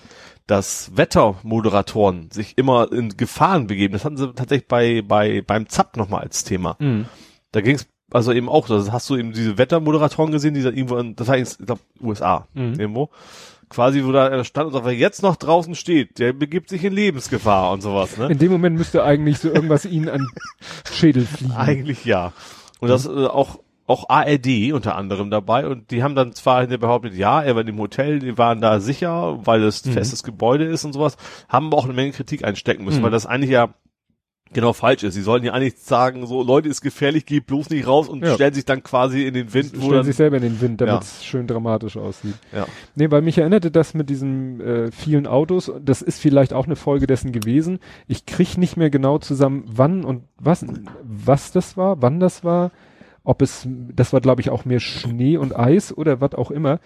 dass 0.46 0.90
Wettermoderatoren 0.96 2.30
sich 2.30 2.58
immer 2.58 2.90
in 2.92 3.16
Gefahren 3.16 3.66
begeben, 3.66 3.92
das 3.92 4.04
hatten 4.04 4.16
sie 4.16 4.32
tatsächlich 4.34 4.68
bei, 4.68 5.02
bei, 5.02 5.42
beim 5.42 5.68
ZAP 5.68 5.96
nochmal 5.96 6.22
als 6.22 6.44
Thema. 6.44 6.76
mh, 6.78 7.04
Da 7.52 7.60
ging 7.60 7.76
es 7.76 7.86
also 8.10 8.32
eben 8.32 8.48
auch, 8.50 8.68
das 8.68 8.92
hast 8.92 9.08
du 9.08 9.16
eben 9.16 9.32
diese 9.32 9.56
Wettermoderatoren 9.56 10.32
gesehen, 10.32 10.52
die 10.54 10.62
da 10.62 10.68
irgendwo, 10.68 10.98
in, 10.98 11.16
das 11.16 11.28
war 11.28 11.38
jetzt, 11.38 11.60
ich 11.60 11.66
glaube, 11.66 11.80
USA, 12.02 12.46
Mhm. 12.52 12.74
irgendwo. 12.78 13.08
Quasi, 13.72 14.04
wo 14.04 14.12
da 14.12 14.44
stand 14.44 14.66
und 14.66 14.72
sagt, 14.74 14.84
wer 14.84 14.94
jetzt 14.94 15.22
noch 15.22 15.36
draußen 15.36 15.74
steht, 15.74 16.18
der 16.18 16.32
begibt 16.32 16.68
sich 16.68 16.84
in 16.84 16.92
Lebensgefahr 16.92 17.72
und 17.72 17.80
sowas, 17.80 18.16
ne? 18.18 18.26
in 18.28 18.38
dem 18.38 18.52
Moment 18.52 18.76
müsste 18.76 19.02
eigentlich 19.02 19.38
so 19.38 19.48
irgendwas 19.50 19.84
ihnen 19.86 20.08
an 20.08 20.28
Schädel 20.92 21.24
fliegen. 21.26 21.52
Eigentlich 21.56 22.04
ja. 22.04 22.32
Und 22.80 22.88
das 22.88 23.06
äh, 23.06 23.26
auch 23.26 23.60
auch 23.86 24.08
ARD 24.08 24.72
unter 24.72 24.94
anderem 24.94 25.28
dabei 25.30 25.66
und 25.66 25.90
die 25.90 26.02
haben 26.04 26.14
dann 26.14 26.32
zwar 26.34 26.60
hinterher 26.60 26.78
behauptet, 26.78 27.14
ja, 27.14 27.42
er 27.42 27.54
war 27.56 27.62
in 27.62 27.66
dem 27.66 27.78
Hotel, 27.80 28.20
die 28.20 28.38
waren 28.38 28.60
da 28.60 28.78
sicher, 28.78 29.44
weil 29.44 29.62
es 29.64 29.84
Mhm. 29.84 29.92
festes 29.92 30.22
Gebäude 30.22 30.64
ist 30.64 30.84
und 30.84 30.92
sowas, 30.92 31.16
haben 31.48 31.72
auch 31.74 31.84
eine 31.84 31.92
Menge 31.92 32.12
Kritik 32.12 32.44
einstecken 32.44 32.84
müssen, 32.84 33.00
Mhm. 33.00 33.04
weil 33.04 33.10
das 33.10 33.26
eigentlich 33.26 33.50
ja 33.50 33.74
genau 34.52 34.72
falsch 34.72 35.02
ist. 35.02 35.14
Sie 35.14 35.22
sollen 35.22 35.42
ja 35.44 35.52
eigentlich 35.52 35.76
sagen, 35.78 36.26
so 36.26 36.42
Leute, 36.42 36.68
ist 36.68 36.80
gefährlich, 36.80 37.26
geht 37.26 37.46
bloß 37.46 37.70
nicht 37.70 37.86
raus 37.86 38.08
und 38.08 38.22
Ja. 38.24 38.34
stellen 38.34 38.54
sich 38.54 38.64
dann 38.64 38.82
quasi 38.82 39.24
in 39.26 39.34
den 39.34 39.52
Wind, 39.54 39.72
wo 39.74 39.78
Stellen 39.80 39.92
dann, 39.94 40.04
sich 40.04 40.16
selber 40.16 40.36
in 40.36 40.42
den 40.42 40.60
Wind, 40.60 40.80
damit 40.80 40.94
Ja. 40.94 41.00
es 41.00 41.24
schön 41.24 41.46
dramatisch 41.46 41.96
aussieht. 41.96 42.34
ja. 42.52 42.66
Nee, 42.94 43.10
weil 43.10 43.22
mich 43.22 43.38
erinnerte 43.38 43.70
das 43.70 43.94
mit 43.94 44.10
diesen 44.10 44.60
äh, 44.60 44.90
vielen 44.92 45.26
Autos, 45.26 45.72
das 45.82 46.02
ist 46.02 46.20
vielleicht 46.20 46.52
auch 46.52 46.66
eine 46.66 46.76
Folge 46.76 47.06
dessen 47.06 47.32
gewesen. 47.32 47.78
Ich 48.06 48.26
krieg 48.26 48.58
nicht 48.58 48.76
mehr 48.76 48.90
genau 48.90 49.18
zusammen, 49.18 49.64
wann 49.66 50.04
und 50.04 50.24
was, 50.38 50.64
was 51.02 51.52
das 51.52 51.76
war, 51.76 52.02
wann 52.02 52.20
das 52.20 52.44
war, 52.44 52.70
ob 53.24 53.40
es, 53.40 53.66
das 53.94 54.12
war 54.12 54.20
glaube 54.20 54.40
ich 54.40 54.50
auch 54.50 54.64
mehr 54.64 54.80
Schnee 54.80 55.36
und 55.36 55.56
Eis 55.56 55.96
oder 55.96 56.20
was 56.20 56.34
auch 56.34 56.50
immer, 56.50 56.80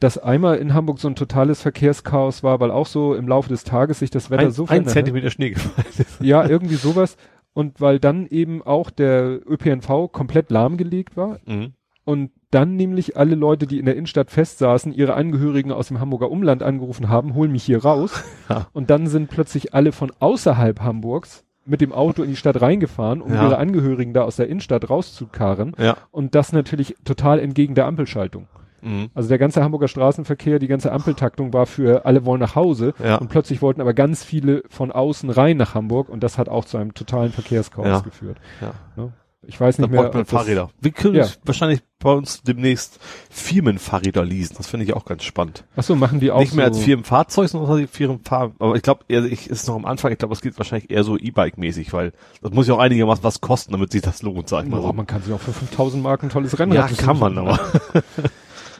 dass 0.00 0.18
einmal 0.18 0.58
in 0.58 0.74
Hamburg 0.74 0.98
so 0.98 1.08
ein 1.08 1.14
totales 1.14 1.62
Verkehrschaos 1.62 2.42
war, 2.42 2.58
weil 2.60 2.70
auch 2.70 2.86
so 2.86 3.14
im 3.14 3.28
Laufe 3.28 3.48
des 3.50 3.64
Tages 3.64 4.00
sich 4.00 4.10
das 4.10 4.30
Wetter 4.30 4.44
ein, 4.46 4.50
so 4.50 4.64
ein 4.64 4.66
verändert 4.66 4.88
hat. 4.88 4.94
Zentimeter 4.94 5.30
Schnee 5.30 5.50
gefallen 5.50 5.86
ist. 5.98 6.20
Ja, 6.20 6.46
irgendwie 6.48 6.74
sowas. 6.76 7.16
Und 7.52 7.80
weil 7.80 7.98
dann 7.98 8.26
eben 8.26 8.62
auch 8.62 8.90
der 8.90 9.40
ÖPNV 9.48 10.08
komplett 10.12 10.50
lahmgelegt 10.50 11.16
war, 11.16 11.38
Mhm. 11.46 11.72
und 12.04 12.30
dann 12.52 12.74
nämlich 12.76 13.16
alle 13.16 13.34
Leute, 13.36 13.66
die 13.68 13.78
in 13.78 13.84
der 13.84 13.94
Innenstadt 13.94 14.30
festsaßen, 14.30 14.92
ihre 14.92 15.14
Angehörigen 15.14 15.70
aus 15.70 15.88
dem 15.88 16.00
Hamburger 16.00 16.30
Umland 16.30 16.62
angerufen 16.64 17.08
haben, 17.08 17.34
hol 17.34 17.46
mich 17.48 17.62
hier 17.64 17.82
raus. 17.84 18.24
Ja. 18.48 18.66
Und 18.72 18.90
dann 18.90 19.06
sind 19.06 19.30
plötzlich 19.30 19.74
alle 19.74 19.92
von 19.92 20.10
außerhalb 20.18 20.80
Hamburgs 20.80 21.44
mit 21.66 21.80
dem 21.80 21.92
Auto 21.92 22.22
in 22.24 22.30
die 22.30 22.36
Stadt 22.36 22.60
reingefahren, 22.60 23.20
um 23.20 23.32
Ja. 23.34 23.44
ihre 23.44 23.58
Angehörigen 23.58 24.12
da 24.14 24.22
aus 24.22 24.36
der 24.36 24.48
Innenstadt 24.48 24.88
rauszukarren. 24.90 25.74
Ja. 25.78 25.96
Und 26.10 26.34
das 26.34 26.52
natürlich 26.52 26.96
total 27.04 27.38
entgegen 27.38 27.74
der 27.76 27.86
Ampelschaltung. 27.86 28.48
Mhm. 28.82 29.10
Also 29.14 29.28
der 29.28 29.38
ganze 29.38 29.62
Hamburger 29.62 29.88
Straßenverkehr, 29.88 30.58
die 30.58 30.68
ganze 30.68 30.92
Ampeltaktung 30.92 31.52
war 31.52 31.66
für 31.66 32.04
alle 32.06 32.24
wollen 32.24 32.40
nach 32.40 32.54
Hause. 32.54 32.94
Ja. 33.02 33.16
Und 33.16 33.28
plötzlich 33.28 33.62
wollten 33.62 33.80
aber 33.80 33.94
ganz 33.94 34.24
viele 34.24 34.62
von 34.68 34.92
außen 34.92 35.30
rein 35.30 35.56
nach 35.56 35.74
Hamburg 35.74 36.08
und 36.08 36.22
das 36.22 36.38
hat 36.38 36.48
auch 36.48 36.64
zu 36.64 36.76
einem 36.78 36.94
totalen 36.94 37.32
Verkehrschaos 37.32 37.86
Ja. 37.86 38.00
geführt. 38.00 38.38
Ja. 38.60 38.72
Ne? 38.96 39.12
Ich 39.46 39.58
weiß 39.58 39.76
Da 39.78 39.82
nicht 39.84 39.90
mehr. 39.92 40.02
braucht 40.02 40.14
man 40.14 40.26
Fahrräder. 40.26 40.68
Wir 40.80 40.90
können 40.92 41.14
Ja. 41.14 41.26
wahrscheinlich 41.44 41.80
bei 41.98 42.12
uns 42.12 42.42
demnächst 42.42 43.00
Firmenfahrräder 43.30 44.22
leasen. 44.24 44.56
Das 44.58 44.66
finde 44.66 44.84
ich 44.84 44.92
auch 44.94 45.06
ganz 45.06 45.24
spannend. 45.24 45.64
Ach 45.76 45.82
so, 45.82 45.96
machen 45.96 46.20
die 46.20 46.30
auch 46.30 46.40
Nicht 46.40 46.54
mehr 46.54 46.66
so 46.66 46.72
als 46.76 46.84
Firmenfahrzeug, 46.84 47.48
sondern 47.48 47.68
tatsächlich 47.68 47.90
Firmenfahr. 47.96 48.52
Aber 48.58 48.74
ich 48.76 48.82
glaube, 48.82 49.04
ich 49.08 49.48
ist 49.48 49.66
noch 49.66 49.76
am 49.76 49.86
Anfang. 49.86 50.12
Ich 50.12 50.18
glaube, 50.18 50.34
es 50.34 50.42
geht 50.42 50.58
wahrscheinlich 50.58 50.90
eher 50.90 51.04
so 51.04 51.16
E-Bike-mäßig, 51.16 51.92
weil 51.94 52.12
das 52.42 52.52
muss 52.52 52.68
ja 52.68 52.74
auch 52.74 52.78
einigermaßen 52.80 53.24
was 53.24 53.40
kosten, 53.40 53.72
damit 53.72 53.92
sich 53.92 54.02
das 54.02 54.22
lohnt, 54.22 54.48
sag 54.48 54.64
ich 54.64 54.70
mal 54.70 54.76
Boah, 54.80 54.88
so. 54.88 54.92
man 54.92 55.06
kann 55.06 55.22
sich 55.22 55.32
auch 55.32 55.40
für 55.40 55.52
5000 55.54 56.02
Mark 56.02 56.22
ein 56.22 56.28
tolles 56.28 56.58
Rennrad 56.58 56.90
Ja, 56.90 56.96
kann 56.96 57.18
man, 57.18 57.38
aber 57.38 57.58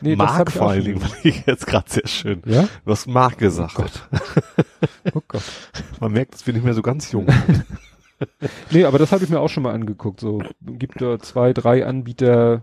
Nee, 0.01 0.15
das 0.15 0.29
Mark 0.29 0.49
ich 0.49 0.55
vor 0.55 0.69
allen 0.69 0.83
Dingen, 0.83 1.01
ich 1.23 1.45
jetzt 1.45 1.67
gerade 1.67 1.89
sehr 1.89 2.07
schön. 2.07 2.41
Ja? 2.45 2.67
Du 2.85 2.91
hast 2.91 3.07
Mark 3.07 3.37
gesagt. 3.37 4.07
Oh 5.13 5.21
Gott. 5.27 5.43
Man 5.99 6.11
merkt, 6.11 6.33
dass 6.33 6.45
wir 6.47 6.53
nicht 6.53 6.63
mehr 6.63 6.73
so 6.73 6.81
ganz 6.81 7.11
jung. 7.11 7.27
Nee, 8.69 8.85
aber 8.85 8.99
das 8.99 9.11
habe 9.11 9.23
ich 9.23 9.31
mir 9.31 9.39
auch 9.39 9.49
schon 9.49 9.63
mal 9.63 9.73
angeguckt. 9.73 10.19
So 10.19 10.43
gibt 10.61 11.01
da 11.01 11.17
zwei, 11.17 11.53
drei 11.53 11.87
Anbieter, 11.87 12.61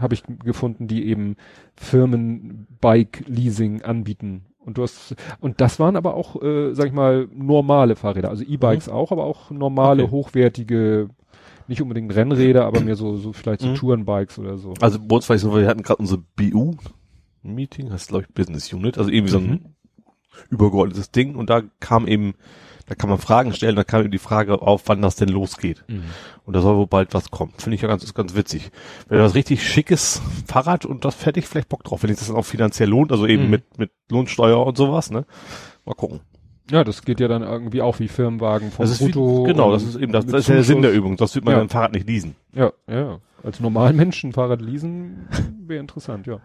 habe 0.00 0.14
ich 0.14 0.22
gefunden, 0.44 0.86
die 0.86 1.08
eben 1.08 1.34
Firmen-Bike-Leasing 1.74 3.82
anbieten. 3.82 4.44
Und 4.60 4.78
du 4.78 4.84
hast, 4.84 5.16
und 5.40 5.60
das 5.60 5.80
waren 5.80 5.96
aber 5.96 6.14
auch, 6.14 6.40
äh, 6.40 6.72
sag 6.74 6.86
ich 6.86 6.92
mal, 6.92 7.26
normale 7.34 7.96
Fahrräder. 7.96 8.28
Also 8.28 8.44
E-Bikes 8.44 8.88
auch, 8.88 9.10
aber 9.10 9.24
auch 9.24 9.50
normale, 9.50 10.02
Mhm. 10.02 10.08
Okay. 10.08 10.12
hochwertige, 10.12 11.08
nicht 11.72 11.82
unbedingt 11.82 12.14
Rennräder, 12.14 12.64
aber 12.66 12.80
mehr 12.80 12.96
so, 12.96 13.16
so 13.16 13.32
vielleicht 13.32 13.60
so 13.62 13.68
Mhm. 13.68 13.74
Tourenbikes 13.74 14.38
oder 14.38 14.56
so. 14.58 14.74
Also 14.80 14.98
bei 15.00 15.16
uns 15.16 15.28
war 15.28 15.36
ich 15.36 15.42
so, 15.42 15.54
wir 15.54 15.66
hatten 15.66 15.82
gerade 15.82 16.00
unser 16.00 16.18
BU-Meeting, 16.36 17.88
das 17.90 18.02
ist 18.02 18.08
glaube 18.08 18.24
ich 18.28 18.34
Business 18.34 18.72
Unit, 18.72 18.98
also 18.98 19.10
irgendwie 19.10 19.32
so 19.32 19.38
ein 19.38 19.48
Mhm. 19.50 19.60
übergeordnetes 20.50 21.10
Ding 21.10 21.34
und 21.36 21.50
da 21.50 21.62
kam 21.80 22.06
eben, 22.06 22.34
da 22.86 22.94
kann 22.94 23.08
man 23.10 23.18
Fragen 23.18 23.52
stellen, 23.52 23.76
da 23.76 23.84
kam 23.84 24.00
eben 24.02 24.10
die 24.10 24.18
Frage 24.18 24.60
auf, 24.62 24.82
wann 24.86 25.02
das 25.02 25.16
denn 25.16 25.28
losgeht. 25.28 25.84
Und 26.44 26.54
da 26.54 26.60
soll 26.62 26.76
wohl 26.76 26.86
bald 26.86 27.14
was 27.14 27.30
kommen. 27.30 27.52
Finde 27.58 27.76
ich 27.76 27.82
ja 27.82 27.88
ganz, 27.88 28.02
ist 28.02 28.14
ganz 28.14 28.34
witzig. 28.34 28.70
Wenn 29.08 29.18
du 29.18 29.24
das 29.24 29.34
richtig 29.34 29.66
schickes 29.66 30.20
Fahrrad 30.46 30.84
und 30.86 31.04
das 31.04 31.14
fertig 31.14 31.46
vielleicht 31.46 31.68
Bock 31.68 31.84
drauf, 31.84 32.02
wenn 32.02 32.08
sich 32.10 32.18
das 32.18 32.28
dann 32.28 32.36
auch 32.36 32.44
finanziell 32.44 32.88
lohnt, 32.88 33.12
also 33.12 33.26
eben 33.26 33.44
Mhm. 33.44 33.50
mit, 33.50 33.78
mit 33.78 33.90
Lohnsteuer 34.10 34.66
und 34.66 34.76
sowas, 34.76 35.10
ne? 35.10 35.24
Mal 35.84 35.94
gucken. 35.94 36.20
Ja, 36.70 36.84
das 36.84 37.02
geht 37.02 37.20
ja 37.20 37.28
dann 37.28 37.42
irgendwie 37.42 37.82
auch 37.82 37.98
wie 37.98 38.08
Firmenwagen 38.08 38.70
vom 38.70 38.84
Das 38.84 38.92
ist 38.92 39.00
wie, 39.06 39.12
Brutto. 39.12 39.42
genau, 39.44 39.72
das 39.72 39.82
ist 39.82 39.96
eben 39.96 40.12
das, 40.12 40.26
das 40.26 40.42
ist 40.42 40.48
ja 40.48 40.54
der 40.54 40.64
Sinn 40.64 40.82
der 40.82 40.92
Übung. 40.92 41.16
Das 41.16 41.34
wird 41.34 41.44
man 41.44 41.52
Ja. 41.54 41.58
beim 41.58 41.68
Fahrrad 41.68 41.92
nicht 41.92 42.06
leasen. 42.08 42.36
Ja, 42.54 42.72
ja. 42.88 43.18
Als 43.42 43.58
normalen 43.60 43.96
Menschen 43.96 44.32
Fahrrad 44.32 44.62
leasen 44.62 45.26
wäre 45.66 45.80
interessant, 45.80 46.26
ja. 46.26 46.38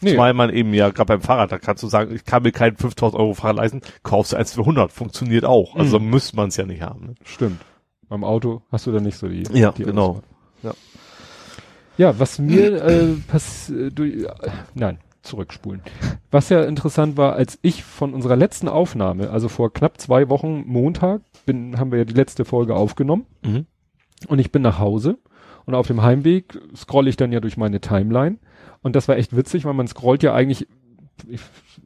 Nee, 0.00 0.12
Zumal 0.12 0.34
man 0.34 0.50
eben 0.50 0.72
ja, 0.74 0.90
gerade 0.90 1.06
beim 1.06 1.20
Fahrrad, 1.22 1.52
da 1.52 1.58
kannst 1.58 1.82
du 1.82 1.88
sagen, 1.88 2.14
ich 2.14 2.24
kann 2.24 2.42
mir 2.42 2.52
kein 2.52 2.76
5000 2.76 3.20
Euro 3.20 3.34
Fahrrad 3.34 3.56
leisten, 3.56 3.80
kaufst 4.02 4.32
du 4.32 4.36
eins 4.36 4.52
für 4.54 4.64
100, 4.64 4.90
funktioniert 4.92 5.44
auch. 5.44 5.76
Also 5.76 6.00
Mhm. 6.00 6.10
müsste 6.10 6.36
man 6.36 6.48
es 6.48 6.56
ja 6.56 6.64
nicht 6.66 6.82
haben. 6.82 7.06
Ne? 7.08 7.14
stimmt. 7.24 7.60
Beim 8.08 8.24
Auto 8.24 8.62
hast 8.72 8.86
du 8.86 8.92
dann 8.92 9.02
nicht 9.04 9.16
so 9.16 9.28
die. 9.28 9.44
Ja, 9.52 9.72
die 9.72 9.84
genau. 9.84 10.08
Auswahl. 10.10 10.22
Ja. 10.62 10.72
Ja, 11.96 12.18
was 12.18 12.38
mir 12.38 12.82
äh, 12.84 13.06
pass, 13.28 13.70
äh, 13.70 13.86
äh, 13.88 14.26
nein, 14.74 14.98
zurückspulen. 15.24 15.82
Was 16.30 16.48
ja 16.48 16.62
interessant 16.64 17.16
war, 17.16 17.34
als 17.34 17.58
ich 17.62 17.82
von 17.84 18.14
unserer 18.14 18.36
letzten 18.36 18.68
Aufnahme, 18.68 19.30
also 19.30 19.48
vor 19.48 19.72
knapp 19.72 20.00
zwei 20.00 20.28
Wochen 20.28 20.64
Montag, 20.66 21.22
bin, 21.46 21.78
haben 21.78 21.90
wir 21.90 21.98
ja 21.98 22.04
die 22.04 22.14
letzte 22.14 22.44
Folge 22.44 22.74
aufgenommen 22.76 23.26
Mhm. 23.44 23.66
und 24.28 24.38
ich 24.38 24.52
bin 24.52 24.62
nach 24.62 24.78
Hause 24.78 25.18
und 25.66 25.74
auf 25.74 25.86
dem 25.86 26.02
Heimweg 26.02 26.58
scrolle 26.76 27.08
ich 27.10 27.16
dann 27.16 27.32
ja 27.32 27.40
durch 27.40 27.56
meine 27.56 27.80
Timeline 27.80 28.38
und 28.82 28.94
das 28.96 29.08
war 29.08 29.16
echt 29.16 29.34
witzig, 29.36 29.64
weil 29.64 29.74
man 29.74 29.88
scrollt 29.88 30.22
ja 30.22 30.34
eigentlich 30.34 30.66
ich, 31.28 31.40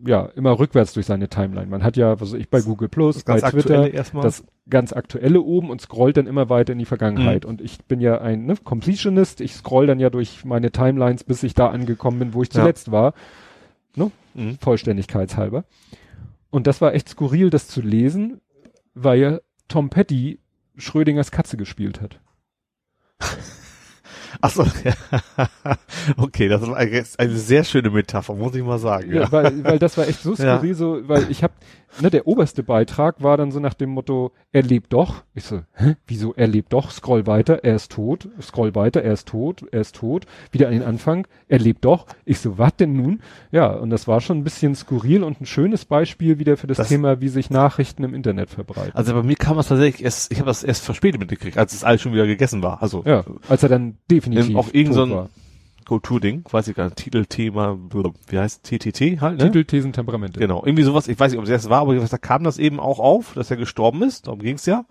ja 0.04 0.26
immer 0.34 0.58
rückwärts 0.58 0.92
durch 0.94 1.06
seine 1.06 1.28
Timeline. 1.28 1.66
Man 1.66 1.82
hat 1.82 1.96
ja, 1.96 2.20
was 2.20 2.32
ich, 2.32 2.48
bei 2.48 2.60
Google 2.60 2.88
Plus, 2.88 3.22
bei 3.22 3.40
Twitter, 3.40 3.88
das 3.88 4.44
ganz 4.68 4.92
aktuelle 4.92 5.40
oben 5.40 5.70
und 5.70 5.80
scrollt 5.80 6.16
dann 6.16 6.26
immer 6.26 6.48
weiter 6.48 6.72
in 6.72 6.78
die 6.78 6.84
Vergangenheit. 6.84 7.44
Mhm. 7.44 7.50
Und 7.50 7.60
ich 7.60 7.78
bin 7.84 8.00
ja 8.00 8.20
ein 8.20 8.46
ne, 8.46 8.56
Completionist, 8.62 9.40
ich 9.40 9.54
scroll 9.54 9.86
dann 9.86 10.00
ja 10.00 10.10
durch 10.10 10.44
meine 10.44 10.70
Timelines, 10.70 11.24
bis 11.24 11.42
ich 11.42 11.54
da 11.54 11.68
angekommen 11.68 12.18
bin, 12.18 12.34
wo 12.34 12.42
ich 12.42 12.48
Ja. 12.48 12.60
zuletzt 12.60 12.90
war, 12.90 13.14
mhm. 14.38 14.58
vollständigkeitshalber. 14.58 15.64
Und 16.50 16.66
das 16.66 16.80
war 16.80 16.94
echt 16.94 17.08
skurril, 17.08 17.50
das 17.50 17.68
zu 17.68 17.82
lesen, 17.82 18.40
weil 18.94 19.18
ja 19.20 19.38
Tom 19.68 19.90
Petty 19.90 20.40
Schrödingers 20.76 21.30
Katze 21.30 21.56
gespielt 21.56 22.00
hat. 22.00 22.20
Achso, 24.40 24.64
ja. 24.84 24.92
okay, 26.16 26.48
das 26.48 26.62
war 26.66 26.76
eine 26.76 27.36
sehr 27.36 27.64
schöne 27.64 27.90
Metapher, 27.90 28.34
muss 28.34 28.54
ich 28.54 28.62
mal 28.62 28.78
sagen. 28.78 29.12
Ja, 29.12 29.22
Ja. 29.22 29.32
weil, 29.32 29.64
weil 29.64 29.78
das 29.78 29.96
war 29.96 30.06
echt 30.06 30.22
so 30.22 30.34
skurril, 30.34 30.74
so, 30.74 31.00
weil 31.08 31.30
ich 31.30 31.42
hab, 31.42 31.52
ne, 32.00 32.10
der 32.10 32.26
oberste 32.26 32.62
Beitrag 32.62 33.22
war 33.22 33.36
dann 33.36 33.50
so 33.50 33.60
nach 33.60 33.74
dem 33.74 33.90
Motto, 33.90 34.32
er 34.52 34.62
lebt 34.62 34.92
doch. 34.92 35.22
Ich 35.34 35.44
so, 35.44 35.60
hä, 35.74 35.96
wieso, 36.06 36.34
er 36.34 36.46
lebt 36.46 36.72
doch, 36.72 36.90
scroll 36.90 37.26
weiter, 37.26 37.64
er 37.64 37.76
ist 37.76 37.92
tot, 37.92 38.28
scroll 38.40 38.74
weiter, 38.74 39.02
er 39.02 39.12
ist 39.12 39.28
tot, 39.28 39.64
er 39.72 39.80
ist 39.80 39.94
tot, 39.96 40.26
wieder 40.52 40.66
an 40.68 40.72
den 40.74 40.82
Anfang, 40.82 41.26
er 41.48 41.58
lebt 41.58 41.84
doch. 41.84 42.06
Ich 42.24 42.38
so, 42.40 42.58
was 42.58 42.74
denn 42.76 42.92
nun? 42.94 43.20
Ja, 43.50 43.68
und 43.72 43.90
das 43.90 44.06
war 44.08 44.20
schon 44.20 44.38
ein 44.38 44.44
bisschen 44.44 44.74
skurril 44.74 45.22
und 45.24 45.40
ein 45.40 45.46
schönes 45.46 45.84
Beispiel 45.84 46.38
wieder 46.38 46.56
für 46.56 46.66
das, 46.66 46.76
Das- 46.78 46.88
Thema, 46.88 47.20
wie 47.20 47.28
sich 47.28 47.50
Nachrichten 47.50 48.04
im 48.04 48.14
Internet 48.14 48.50
verbreiten. 48.50 48.92
Also 48.94 49.14
bei 49.14 49.22
mir 49.22 49.36
kam 49.36 49.56
das 49.56 49.68
tatsächlich 49.68 50.04
erst, 50.04 50.30
ich 50.32 50.38
habe 50.38 50.48
das 50.48 50.64
erst 50.64 50.84
verspätet 50.84 51.20
mitgekriegt, 51.20 51.58
als 51.58 51.72
es 51.72 51.84
alles 51.84 52.00
schon 52.00 52.12
wieder 52.12 52.26
gegessen 52.26 52.62
war. 52.62 52.82
Also 52.82 53.02
ja, 53.06 53.24
als 53.48 53.62
er 53.62 53.68
dann 53.68 53.96
definitiv 54.10 54.50
Ähm, 54.50 54.56
auf 54.56 54.74
irgend 54.74 54.94
so 54.94 55.00
tot 55.04 55.10
ein- 55.10 55.16
war. 55.16 55.28
Kulturding, 55.88 56.44
weiß 56.50 56.68
ich 56.68 56.76
gar 56.76 56.84
nicht, 56.84 56.96
Titelthema, 56.96 57.76
wie 58.28 58.38
heißt 58.38 58.62
TTT 58.62 59.20
halt, 59.22 59.38
ne? 59.38 59.46
Titel, 59.50 59.64
Thesen, 59.64 59.92
Temperamente. 59.94 60.38
Genau, 60.38 60.62
irgendwie 60.64 60.82
sowas, 60.82 61.08
ich 61.08 61.18
weiß 61.18 61.32
nicht, 61.32 61.38
ob 61.38 61.44
es 61.44 61.50
erst 61.50 61.70
war, 61.70 61.80
aber 61.80 61.94
da 61.96 62.18
kam 62.18 62.44
das 62.44 62.58
eben 62.58 62.78
auch 62.78 62.98
auf, 62.98 63.32
dass 63.34 63.50
er 63.50 63.56
gestorben 63.56 64.02
ist, 64.02 64.26
darum 64.26 64.40
ging's 64.40 64.66
ja. 64.66 64.84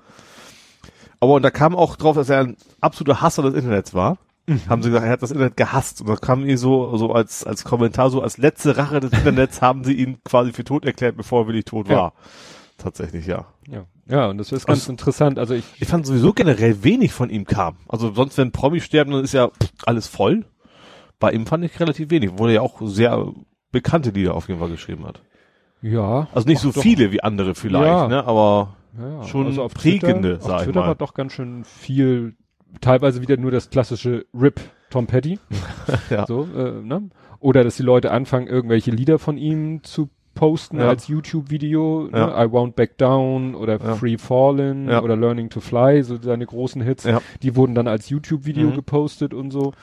Aber 1.20 1.34
und 1.36 1.44
da 1.44 1.52
kam 1.52 1.76
auch 1.76 1.96
drauf, 1.96 2.16
dass 2.16 2.30
er 2.30 2.40
ein 2.42 2.58
absoluter 2.82 3.22
Hasser 3.22 3.44
des 3.44 3.54
Internets 3.54 3.94
war. 3.94 4.18
Mhm. 4.48 4.62
Haben 4.70 4.82
sie 4.84 4.90
gesagt, 4.90 5.06
er 5.06 5.12
hat 5.12 5.22
das 5.22 5.32
Internet 5.32 5.58
gehasst. 5.58 6.02
Und 6.02 6.08
da 6.10 6.16
kam 6.16 6.40
irgendwie 6.42 6.58
so, 6.58 6.96
so 6.98 7.12
als, 7.12 7.44
als 7.44 7.64
Kommentar, 7.64 8.10
so 8.10 8.22
als 8.22 8.38
letzte 8.38 8.78
Rache 8.78 9.00
des 9.00 9.12
Internets 9.12 9.62
haben 9.62 9.84
sie 9.84 9.94
ihn 9.94 10.18
quasi 10.24 10.52
für 10.54 10.64
tot 10.64 10.86
erklärt, 10.86 11.18
bevor 11.18 11.44
er 11.44 11.48
wirklich 11.48 11.66
tot 11.66 11.90
Ja. 11.90 11.96
war. 11.98 12.14
Tatsächlich, 12.78 13.26
ja. 13.26 13.46
Ja, 13.68 13.86
ja, 14.08 14.28
und 14.28 14.38
das 14.38 14.52
ist 14.52 14.68
ganz 14.68 14.82
Also- 14.82 14.92
interessant. 14.92 15.38
Also 15.40 15.56
ich, 15.56 15.64
Ich 15.80 15.88
fand 15.88 16.06
sowieso 16.06 16.34
generell 16.34 16.84
wenig 16.84 17.12
von 17.12 17.30
ihm 17.32 17.46
kam. 17.46 17.78
Also 17.88 18.14
sonst, 18.14 18.38
wenn 18.38 18.52
Promis 18.52 18.84
sterben, 18.84 19.12
dann 19.12 19.24
ist 19.24 19.34
ja 19.34 19.50
alles 19.86 20.08
voll. 20.08 20.46
Bei 21.20 21.32
ihm 21.32 21.46
fand 21.46 21.64
ich 21.66 21.80
relativ 21.80 22.10
wenig, 22.12 22.32
obwohl 22.32 22.50
er 22.50 22.56
ja 22.56 22.62
auch 22.62 22.80
sehr 22.84 23.32
bekannte 23.72 24.12
Lieder 24.12 24.36
auf 24.36 24.48
jeden 24.48 24.60
Fall 24.60 24.70
geschrieben 24.70 25.06
hat. 25.06 25.22
ja. 25.82 26.28
Also 26.34 26.48
nicht 26.48 26.60
so 26.62 26.72
doch. 26.72 26.82
viele 26.82 27.12
wie 27.12 27.22
andere 27.24 27.56
vielleicht, 27.56 27.86
Ja. 27.86 28.08
ne? 28.08 28.26
Aber 28.26 28.76
Ja, 29.00 29.24
schon 29.26 29.48
also 29.48 29.64
auf 29.64 29.74
prägende, 29.74 30.34
Twitter, 30.38 30.42
sag 30.42 30.52
auf 30.54 30.60
ich 30.62 30.66
Twitter 30.66 30.80
mal. 30.82 30.88
war 30.88 30.96
doch 30.96 31.14
ganz 31.14 31.34
schön 31.34 31.64
viel, 31.64 32.36
teilweise 32.82 33.22
wieder 33.22 33.38
nur 33.38 33.52
das 33.52 33.70
klassische 33.70 34.26
RIP 34.34 34.60
Tom 34.90 35.06
Petty. 35.08 35.40
Ja. 36.10 36.26
So, 36.26 36.48
äh, 36.56 36.82
ne? 36.84 37.10
Oder 37.40 37.64
dass 37.64 37.76
die 37.78 37.84
Leute 37.84 38.12
anfangen, 38.12 38.48
irgendwelche 38.48 38.90
Lieder 38.92 39.20
von 39.20 39.38
ihm 39.38 39.84
zu 39.84 40.10
posten 40.34 40.80
Ja. 40.80 40.88
als 40.90 41.08
YouTube-Video, 41.08 42.10
Ja. 42.12 42.28
ne? 42.28 42.34
I 42.46 42.48
Won't 42.50 42.74
Back 42.74 42.98
Down 42.98 43.54
oder 43.56 43.80
Ja. 43.80 43.96
Free 43.96 44.18
Fallen 44.18 44.88
Ja. 44.90 45.02
oder 45.04 45.16
Learning 45.16 45.50
to 45.50 45.60
Fly, 45.60 46.02
so 46.04 46.18
seine 46.22 46.46
großen 46.46 46.82
Hits, 46.82 47.04
Ja. 47.04 47.22
die 47.44 47.56
wurden 47.56 47.76
dann 47.76 47.88
als 47.88 48.10
YouTube-Video 48.10 48.70
Mhm. 48.70 48.76
gepostet 48.76 49.34
und 49.34 49.52
so. 49.52 49.74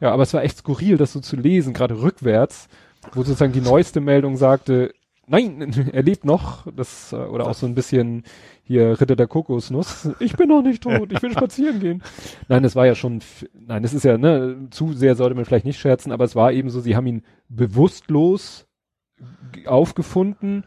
Ja, 0.00 0.12
aber 0.12 0.22
es 0.22 0.34
war 0.34 0.42
echt 0.42 0.58
skurril, 0.58 0.96
das 0.96 1.12
so 1.12 1.20
zu 1.20 1.36
lesen, 1.36 1.74
gerade 1.74 2.00
rückwärts, 2.00 2.68
wo 3.12 3.22
sozusagen 3.22 3.52
die 3.52 3.60
neueste 3.60 4.00
Meldung 4.00 4.36
sagte, 4.36 4.92
nein, 5.26 5.72
er 5.92 6.02
lebt 6.02 6.24
noch. 6.24 6.66
Das, 6.74 7.12
äh, 7.12 7.16
oder 7.16 7.46
auch 7.46 7.54
so 7.54 7.66
ein 7.66 7.74
bisschen 7.74 8.24
hier 8.62 9.00
Ritter 9.00 9.16
der 9.16 9.26
Kokosnuss. 9.26 10.08
Ich 10.20 10.36
bin 10.36 10.48
noch 10.48 10.62
nicht 10.62 10.82
tot, 10.82 11.12
ich 11.12 11.22
will 11.22 11.32
spazieren 11.36 11.80
gehen. 11.80 12.02
Nein, 12.48 12.64
es 12.64 12.76
war 12.76 12.86
ja 12.86 12.94
schon, 12.94 13.20
nein, 13.52 13.84
es 13.84 13.92
ist 13.92 14.04
ja, 14.04 14.16
ne, 14.16 14.68
zu 14.70 14.92
sehr 14.92 15.14
sollte 15.14 15.34
man 15.34 15.44
vielleicht 15.44 15.66
nicht 15.66 15.78
scherzen, 15.78 16.12
aber 16.12 16.24
es 16.24 16.34
war 16.34 16.52
eben 16.52 16.70
so, 16.70 16.80
sie 16.80 16.96
haben 16.96 17.06
ihn 17.06 17.22
bewusstlos 17.48 18.66
aufgefunden, 19.66 20.64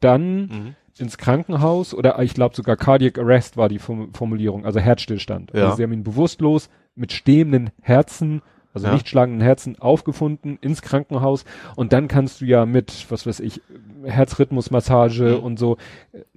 dann 0.00 0.40
mhm. 0.40 0.74
ins 0.98 1.18
Krankenhaus 1.18 1.94
oder 1.94 2.20
ich 2.22 2.34
glaube 2.34 2.56
sogar 2.56 2.76
Cardiac 2.76 3.18
Arrest 3.18 3.56
war 3.56 3.68
die 3.68 3.78
Formulierung, 3.78 4.64
also 4.64 4.80
Herzstillstand. 4.80 5.52
Ja. 5.54 5.64
Also 5.64 5.76
sie 5.76 5.82
haben 5.82 5.92
ihn 5.92 6.04
bewusstlos 6.04 6.68
mit 6.94 7.12
stehenden 7.12 7.70
Herzen 7.80 8.42
also 8.76 8.88
ja. 8.88 8.92
nicht 8.92 9.08
schlagenden 9.08 9.40
Herzen 9.40 9.78
aufgefunden 9.78 10.58
ins 10.60 10.82
Krankenhaus 10.82 11.46
und 11.76 11.94
dann 11.94 12.08
kannst 12.08 12.42
du 12.42 12.44
ja 12.44 12.66
mit, 12.66 13.06
was 13.08 13.26
weiß 13.26 13.40
ich, 13.40 13.62
Herzrhythmusmassage 14.04 15.38
mhm. 15.38 15.44
und 15.44 15.58
so, 15.58 15.78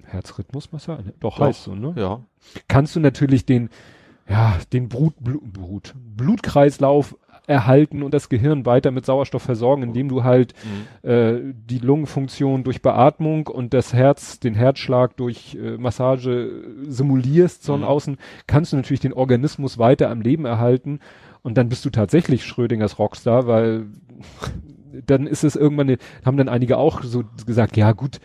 Herzrhythmusmassage, 0.04 1.12
doch, 1.20 1.36
doch 1.36 1.46
heißt 1.46 1.64
so, 1.64 1.74
ne? 1.74 1.92
Ja. 1.96 2.20
Kannst 2.66 2.96
du 2.96 3.00
natürlich 3.00 3.44
den, 3.44 3.68
ja, 4.26 4.56
den 4.72 4.88
Brut, 4.88 5.14
Blut, 5.20 5.52
Blut, 5.52 5.94
Blutkreislauf 6.16 7.14
erhalten 7.46 8.02
und 8.02 8.14
das 8.14 8.30
Gehirn 8.30 8.64
weiter 8.64 8.90
mit 8.90 9.04
Sauerstoff 9.04 9.42
versorgen, 9.42 9.82
indem 9.82 10.08
du 10.08 10.24
halt 10.24 10.54
mhm. 11.02 11.10
äh, 11.10 11.40
die 11.52 11.78
Lungenfunktion 11.78 12.64
durch 12.64 12.80
Beatmung 12.80 13.48
und 13.48 13.74
das 13.74 13.92
Herz, 13.92 14.40
den 14.40 14.54
Herzschlag 14.54 15.14
durch 15.18 15.58
äh, 15.60 15.76
Massage 15.76 16.64
simulierst 16.86 17.66
von 17.66 17.80
mhm. 17.80 17.86
außen, 17.86 18.16
kannst 18.46 18.72
du 18.72 18.76
natürlich 18.76 19.00
den 19.00 19.12
Organismus 19.12 19.76
weiter 19.76 20.08
am 20.08 20.22
Leben 20.22 20.46
erhalten 20.46 21.00
und 21.42 21.56
dann 21.56 21.68
bist 21.68 21.84
du 21.84 21.90
tatsächlich 21.90 22.44
Schrödingers 22.44 22.98
Rockstar, 22.98 23.46
weil 23.46 23.86
dann 25.06 25.26
ist 25.26 25.44
es 25.44 25.56
irgendwann, 25.56 25.96
haben 26.24 26.36
dann 26.36 26.48
einige 26.48 26.76
auch 26.76 27.02
so 27.02 27.24
gesagt, 27.46 27.76
ja 27.76 27.92
gut, 27.92 28.20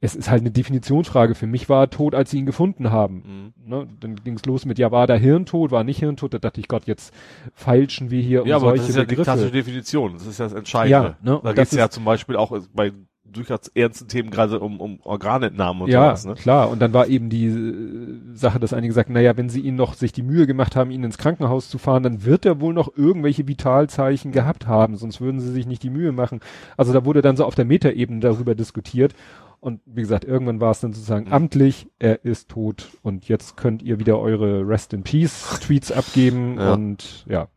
es 0.00 0.14
ist 0.14 0.30
halt 0.30 0.42
eine 0.42 0.50
Definitionsfrage. 0.50 1.34
Für 1.34 1.46
mich 1.46 1.68
war 1.68 1.84
er 1.84 1.90
tot, 1.90 2.14
als 2.14 2.30
sie 2.30 2.38
ihn 2.38 2.46
gefunden 2.46 2.90
haben. 2.90 3.52
Mhm. 3.64 3.68
Ne? 3.68 3.88
Dann 4.00 4.16
ging 4.16 4.34
es 4.34 4.44
los 4.44 4.66
mit, 4.66 4.78
ja, 4.78 4.92
war 4.92 5.06
da 5.06 5.14
Hirntod, 5.14 5.70
war 5.70 5.84
nicht 5.84 5.98
Hirntod. 5.98 6.34
Da 6.34 6.38
dachte 6.38 6.60
ich, 6.60 6.68
Gott, 6.68 6.84
jetzt 6.86 7.14
feilschen 7.54 8.10
wir 8.10 8.20
hier 8.20 8.46
ja, 8.46 8.56
um 8.56 8.60
solche 8.60 8.64
Ja, 8.64 8.68
aber 8.68 8.76
das 8.76 8.88
ist 8.88 8.96
ja 8.96 9.04
die 9.04 9.16
klassische 9.16 9.52
Definition. 9.52 10.12
Das 10.12 10.26
ist 10.26 10.38
ja 10.38 10.44
das 10.44 10.52
Entscheidende. 10.52 11.16
Ja, 11.22 11.32
ne? 11.32 11.40
Da 11.42 11.52
geht 11.52 11.64
es 11.64 11.72
ja 11.72 11.88
zum 11.88 12.04
Beispiel 12.04 12.36
auch 12.36 12.56
bei 12.74 12.92
durchaus 13.32 13.68
ernsten 13.74 14.08
Themen 14.08 14.30
gerade 14.30 14.60
um, 14.60 14.80
um 14.80 15.00
Organentnahmen 15.02 15.82
und 15.82 15.88
ja, 15.90 16.16
sowas. 16.16 16.24
Ne? 16.24 16.34
klar. 16.34 16.70
Und 16.70 16.80
dann 16.80 16.92
war 16.92 17.08
eben 17.08 17.28
die 17.28 17.46
äh, 17.46 18.20
Sache, 18.34 18.58
dass 18.58 18.72
einige 18.72 18.92
sagten, 18.92 19.12
naja, 19.12 19.36
wenn 19.36 19.48
sie 19.48 19.60
ihn 19.60 19.76
noch 19.76 19.94
sich 19.94 20.12
die 20.12 20.22
Mühe 20.22 20.46
gemacht 20.46 20.76
haben, 20.76 20.90
ihn 20.90 21.04
ins 21.04 21.18
Krankenhaus 21.18 21.68
zu 21.68 21.78
fahren, 21.78 22.02
dann 22.02 22.24
wird 22.24 22.46
er 22.46 22.60
wohl 22.60 22.74
noch 22.74 22.96
irgendwelche 22.96 23.46
Vitalzeichen 23.46 24.32
gehabt 24.32 24.66
haben, 24.66 24.96
sonst 24.96 25.20
würden 25.20 25.40
sie 25.40 25.52
sich 25.52 25.66
nicht 25.66 25.82
die 25.82 25.90
Mühe 25.90 26.12
machen. 26.12 26.40
Also 26.76 26.92
da 26.92 27.04
wurde 27.04 27.22
dann 27.22 27.36
so 27.36 27.44
auf 27.44 27.54
der 27.54 27.64
Metaebene 27.64 28.20
darüber 28.20 28.54
diskutiert. 28.54 29.14
Und 29.60 29.80
wie 29.86 30.02
gesagt, 30.02 30.24
irgendwann 30.24 30.60
war 30.60 30.70
es 30.70 30.80
dann 30.80 30.92
sozusagen 30.92 31.26
mhm. 31.26 31.32
amtlich, 31.32 31.88
er 31.98 32.24
ist 32.24 32.50
tot 32.50 32.90
und 33.02 33.28
jetzt 33.28 33.56
könnt 33.56 33.82
ihr 33.82 33.98
wieder 33.98 34.18
eure 34.20 34.66
Rest 34.68 34.92
in 34.92 35.02
Peace 35.02 35.58
Tweets 35.60 35.90
abgeben 35.90 36.56
ja. 36.58 36.72
und 36.72 37.24
ja. 37.28 37.48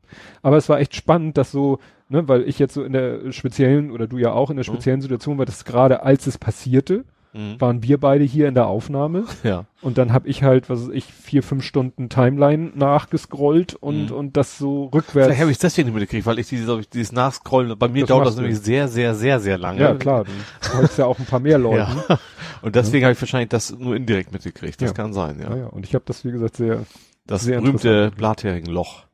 Aber 0.42 0.58
es 0.58 0.70
war 0.70 0.80
echt 0.80 0.96
spannend, 0.96 1.38
dass 1.38 1.52
so 1.52 1.78
ne, 2.10 2.28
weil 2.28 2.48
ich 2.48 2.60
jetzt 2.60 2.74
so 2.74 2.84
in 2.84 2.94
der 2.94 3.32
speziellen, 3.32 3.92
oder 3.92 4.08
du 4.08 4.18
ja 4.18 4.34
auch 4.34 4.50
in 4.50 4.58
der 4.58 4.66
mhm. 4.66 4.74
speziellen 4.74 5.02
Situation 5.02 5.38
war, 5.38 5.46
dass 5.46 5.66
gerade 5.66 6.04
als 6.04 6.28
es 6.28 6.38
passierte, 6.38 7.06
mhm. 7.34 7.60
waren 7.60 7.84
wir 7.84 8.00
beide 8.00 8.24
hier 8.24 8.48
in 8.48 8.56
der 8.56 8.68
Aufnahme. 8.68 9.26
Ja. 9.44 9.66
Und 9.82 9.98
dann 9.98 10.12
habe 10.12 10.28
ich 10.28 10.44
halt, 10.44 10.70
was 10.70 10.82
weiß 10.82 10.94
ich, 10.94 11.06
vier, 11.06 11.42
fünf 11.42 11.64
Stunden 11.64 12.10
Timeline 12.10 12.72
nachgescrollt 12.76 13.76
und, 13.76 14.10
mhm. 14.10 14.16
und 14.16 14.38
das 14.38 14.58
so 14.58 14.86
rückwärts. 14.86 15.28
Vielleicht 15.28 15.40
habe 15.42 15.52
ich 15.52 15.56
es 15.56 15.62
deswegen 15.62 15.88
nicht 15.88 15.96
mitgekriegt, 15.96 16.26
weil 16.26 16.40
ich 16.40 16.50
dieses, 16.50 16.90
dieses 16.90 17.14
Nachscrollen, 17.14 17.78
bei 17.80 17.88
mir 17.88 18.02
das 18.02 18.10
dauert 18.10 18.28
das 18.28 18.36
nämlich 18.36 18.60
sehr, 18.60 18.90
sehr, 18.90 19.16
sehr, 19.16 19.40
sehr 19.40 19.58
lange. 19.58 19.80
Ja, 19.80 19.96
klar. 19.96 20.26
Du 20.26 20.78
holst 20.78 20.98
ja 20.98 21.06
auch 21.06 21.18
ein 21.18 21.26
paar 21.26 21.40
mehr 21.40 21.58
Leute. 21.58 21.88
Ja. 22.10 22.20
Und 22.62 22.76
deswegen 22.76 23.04
ja. 23.04 23.06
habe 23.08 23.14
ich 23.14 23.22
wahrscheinlich 23.22 23.50
das 23.50 23.78
nur 23.78 23.96
indirekt 23.96 24.34
mitgekriegt. 24.34 24.82
Das 24.82 24.90
ja. 24.90 24.94
kann 24.94 25.14
sein, 25.14 25.40
ja. 25.40 25.50
ja. 25.50 25.58
ja. 25.58 25.66
Und 25.68 25.86
ich 25.86 25.96
habe 25.96 26.04
das, 26.06 26.26
wie 26.26 26.32
gesagt, 26.32 26.58
sehr, 26.58 26.86
das 27.26 27.44
sehr 27.44 27.62
berühmte 27.62 28.12
Blatheringenloch. 28.18 29.06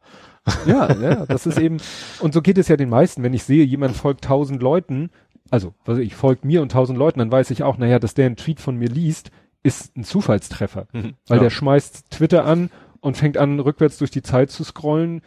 Ja, 0.66 0.94
ja, 0.94 1.26
das 1.26 1.46
ist 1.46 1.60
eben, 1.60 1.78
und 2.20 2.34
so 2.34 2.42
geht 2.42 2.58
es 2.58 2.68
ja 2.68 2.78
den 2.78 2.90
meisten. 2.90 3.24
Wenn 3.24 3.34
ich 3.34 3.44
sehe, 3.44 3.64
jemand 3.64 3.96
folgt 3.96 4.24
tausend 4.26 4.62
Leuten, 4.62 5.10
also, 5.50 5.74
was 5.86 5.98
ich 5.98 6.16
folgt 6.16 6.46
mir 6.46 6.62
und 6.62 6.72
tausend 6.72 6.98
Leuten, 6.98 7.20
dann 7.20 7.32
weiß 7.32 7.52
ich 7.52 7.64
auch, 7.64 7.78
naja, 7.78 8.00
dass 8.00 8.14
der 8.14 8.26
einen 8.26 8.36
Tweet 8.36 8.60
von 8.60 8.78
mir 8.78 8.90
liest, 8.90 9.32
ist 9.64 9.96
ein 9.96 10.04
Zufallstreffer. 10.04 10.88
Mhm, 10.94 11.14
weil 11.28 11.38
ja. 11.38 11.44
der 11.44 11.50
schmeißt 11.50 12.12
Twitter 12.12 12.46
an 12.46 12.70
und 13.00 13.18
fängt 13.18 13.38
an, 13.38 13.60
rückwärts 13.60 13.98
durch 13.98 14.12
die 14.12 14.22
Zeit 14.22 14.52
zu 14.52 14.64
scrollen, 14.64 15.22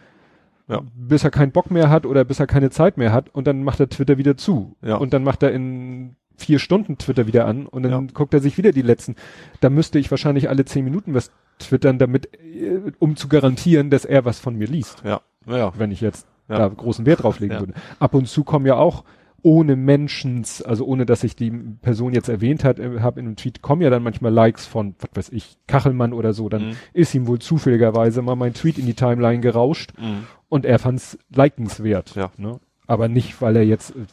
ja. 0.69 0.83
bis 0.95 1.25
er 1.25 1.31
keinen 1.31 1.53
Bock 1.53 1.71
mehr 1.71 1.91
hat 1.91 2.07
oder 2.07 2.25
bis 2.25 2.41
er 2.41 2.47
keine 2.47 2.71
Zeit 2.71 2.99
mehr 2.99 3.13
hat 3.13 3.29
und 3.35 3.47
dann 3.47 3.65
macht 3.65 3.81
er 3.81 3.89
Twitter 3.89 4.19
wieder 4.19 4.37
zu. 4.37 4.77
Ja. 4.83 4.97
Und 4.97 5.13
dann 5.13 5.25
macht 5.25 5.43
er 5.43 5.53
in 5.53 6.17
vier 6.39 6.59
Stunden 6.59 6.97
Twitter 6.99 7.27
wieder 7.27 7.47
an 7.47 7.67
und 7.67 7.83
dann 7.83 7.93
ja. 7.93 8.13
guckt 8.15 8.33
er 8.33 8.41
sich 8.41 8.57
wieder 8.57 8.73
die 8.73 8.83
letzten. 8.83 9.17
Da 9.61 9.71
müsste 9.71 9.99
ich 9.99 10.11
wahrscheinlich 10.11 10.49
alle 10.49 10.65
zehn 10.65 10.85
Minuten 10.85 11.13
was 11.15 11.31
twittern, 11.59 11.99
damit, 11.99 12.33
äh, 12.35 12.93
um 12.99 13.17
zu 13.17 13.29
garantieren, 13.29 13.91
dass 13.91 14.05
er 14.05 14.25
was 14.25 14.39
von 14.39 14.57
mir 14.57 14.69
liest. 14.69 15.03
Ja. 15.05 15.21
ja. 15.47 15.73
Wenn 15.77 15.91
ich 15.91 16.01
jetzt 16.01 16.27
ja. 16.49 16.59
da 16.59 16.69
großen 16.69 17.05
Wert 17.05 17.25
drauf 17.25 17.41
legen 17.41 17.55
ja. 17.55 17.61
würde. 17.61 17.75
Ab 17.99 18.15
und 18.15 18.29
zu 18.29 18.45
kommen 18.45 18.67
ja 18.67 18.77
auch 18.77 19.05
ohne 19.43 19.77
Menschens, 19.77 20.63
also 20.63 20.85
ohne 20.85 21.07
dass 21.07 21.23
ich 21.23 21.37
die 21.37 21.51
Person 21.51 22.13
jetzt 22.13 22.29
erwähnt 22.29 22.65
hat, 22.65 22.79
äh, 22.79 23.01
habe 23.01 23.21
in 23.21 23.27
einem 23.27 23.37
Tweet 23.37 23.63
kommen 23.63 23.83
ja 23.83 23.91
dann 23.91 24.03
manchmal 24.03 24.33
Likes 24.33 24.67
von, 24.67 24.95
was 24.99 25.11
weiß 25.15 25.33
ich, 25.33 25.57
Kachelmann 25.67 26.13
oder 26.13 26.33
so, 26.33 26.49
dann 26.49 26.69
mhm. 26.69 26.77
ist 26.93 27.15
ihm 27.15 27.27
wohl 27.27 27.39
zufälligerweise 27.39 28.23
mal 28.23 28.37
mein 28.37 28.55
Tweet 28.55 28.79
in 28.79 28.87
die 28.87 28.95
Timeline 28.95 29.41
gerauscht 29.41 29.93
mhm. 29.99 30.27
und 30.49 30.65
er 30.65 30.79
fand's 30.79 31.19
likenswert. 31.35 32.15
Ja. 32.17 32.31
Ne? 32.37 32.59
Aber 32.87 33.09
nicht, 33.09 33.41
weil 33.41 33.57
er 33.57 33.65
jetzt 33.65 33.91
äh, 33.91 34.07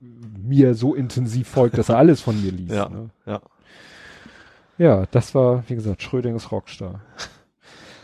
mir 0.00 0.74
so 0.74 0.94
intensiv 0.94 1.48
folgt, 1.48 1.78
dass 1.78 1.88
er 1.88 1.98
alles 1.98 2.20
von 2.20 2.40
mir 2.42 2.52
liest. 2.52 2.72
Ja, 2.74 2.88
ne? 2.88 3.10
ja. 3.26 3.40
Ja, 4.76 5.06
das 5.12 5.34
war, 5.34 5.62
wie 5.68 5.76
gesagt, 5.76 6.02
Schrödingers 6.02 6.50
Rockstar. 6.50 7.00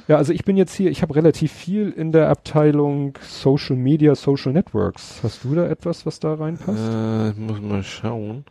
Ja, 0.06 0.16
also 0.16 0.32
ich 0.32 0.44
bin 0.44 0.56
jetzt 0.56 0.74
hier, 0.74 0.90
ich 0.90 1.02
habe 1.02 1.14
relativ 1.14 1.52
viel 1.52 1.90
in 1.90 2.10
der 2.10 2.30
Abteilung 2.30 3.16
Social 3.22 3.76
Media, 3.76 4.14
Social 4.14 4.52
Networks. 4.52 5.20
Hast 5.22 5.44
du 5.44 5.54
da 5.54 5.66
etwas, 5.66 6.04
was 6.04 6.18
da 6.18 6.34
reinpasst? 6.34 6.78
Äh, 6.78 7.30
ich 7.30 7.36
muss 7.36 7.60
mal 7.60 7.82
schauen. 7.82 8.44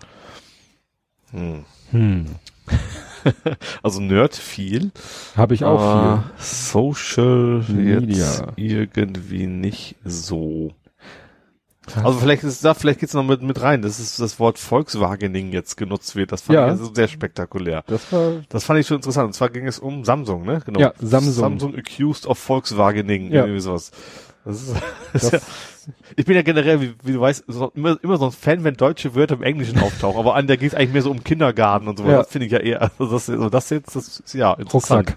Hm. 1.32 1.66
hm. 1.91 2.26
also 3.84 3.99
Nerd 3.99 4.36
viel. 4.36 4.91
Habe 5.36 5.53
ich 5.53 5.66
auch 5.66 6.22
viel. 6.22 6.32
Social 6.38 7.64
Media. 7.68 8.53
irgendwie 8.56 9.48
nicht 9.48 9.95
so. 10.06 10.72
Also 11.98 12.20
vielleicht 12.20 12.44
ist 12.44 12.64
da, 12.64 12.74
vielleicht 12.74 12.99
geht's 12.99 13.14
noch 13.14 13.24
mit, 13.24 13.41
mit 13.41 13.61
rein, 13.61 13.82
dass 13.82 13.99
es 13.99 14.18
das 14.18 14.40
Wort 14.40 14.60
Volkswagening 14.60 15.52
jetzt 15.52 15.78
genutzt 15.78 16.16
wird. 16.16 16.32
Das 16.32 16.41
fand 16.41 16.56
ja. 16.56 16.66
ich 16.66 16.72
also 16.72 16.94
sehr 16.94 17.07
spektakulär. 17.07 17.84
Das 17.88 18.11
war, 18.11 18.34
das 18.49 18.64
fand 18.64 18.80
ich 18.80 18.88
schon 18.88 18.98
interessant. 18.98 19.28
Und 19.28 19.34
zwar 19.34 19.49
ging 19.49 19.68
es 19.68 19.80
um 19.80 20.06
Samsung, 20.06 20.45
ne? 20.45 20.61
Genau. 20.66 20.80
Ja, 20.80 20.94
Samsung. 20.99 21.34
Samsung 21.34 21.76
accused 21.76 22.26
of 22.26 22.38
Volkswagening, 22.38 23.32
ja. 23.32 23.41
irgendwie 23.41 23.61
sowas. 23.61 23.91
Das 24.45 24.61
ist, 24.61 24.76
das 25.14 25.32
ja, 25.32 25.40
ich 26.16 26.26
bin 26.26 26.36
ja 26.36 26.41
generell, 26.41 26.82
wie, 26.82 26.94
wie 27.03 27.14
du 27.14 27.22
weißt, 27.22 27.45
so, 27.48 27.72
immer, 27.76 27.98
immer 28.02 28.18
so 28.18 28.26
ein 28.26 28.32
Fan, 28.32 28.64
wenn 28.64 28.76
deutsche 28.76 29.16
Wörter 29.16 29.36
im 29.36 29.44
Englischen 29.44 29.80
auftauchen. 29.80 30.20
Aber 30.20 30.36
an 30.36 30.48
der 30.48 30.57
geht 30.57 30.74
es 30.74 30.76
eigentlich 30.78 30.94
mehr 30.94 31.02
so 31.02 31.11
um 31.11 31.24
Kindergarten 31.24 31.88
und 31.88 31.98
so. 31.98 32.06
Ja. 32.06 32.18
Das 32.18 32.30
finde 32.30 32.48
ich 32.48 32.52
ja 32.52 32.60
eher, 32.60 32.82
also 32.82 33.11
das, 33.11 33.30
also 33.30 33.49
das 33.49 33.70
jetzt, 33.70 33.95
das 33.95 34.20
ist 34.20 34.34
ja 34.34 34.53
interessant. 34.53 35.16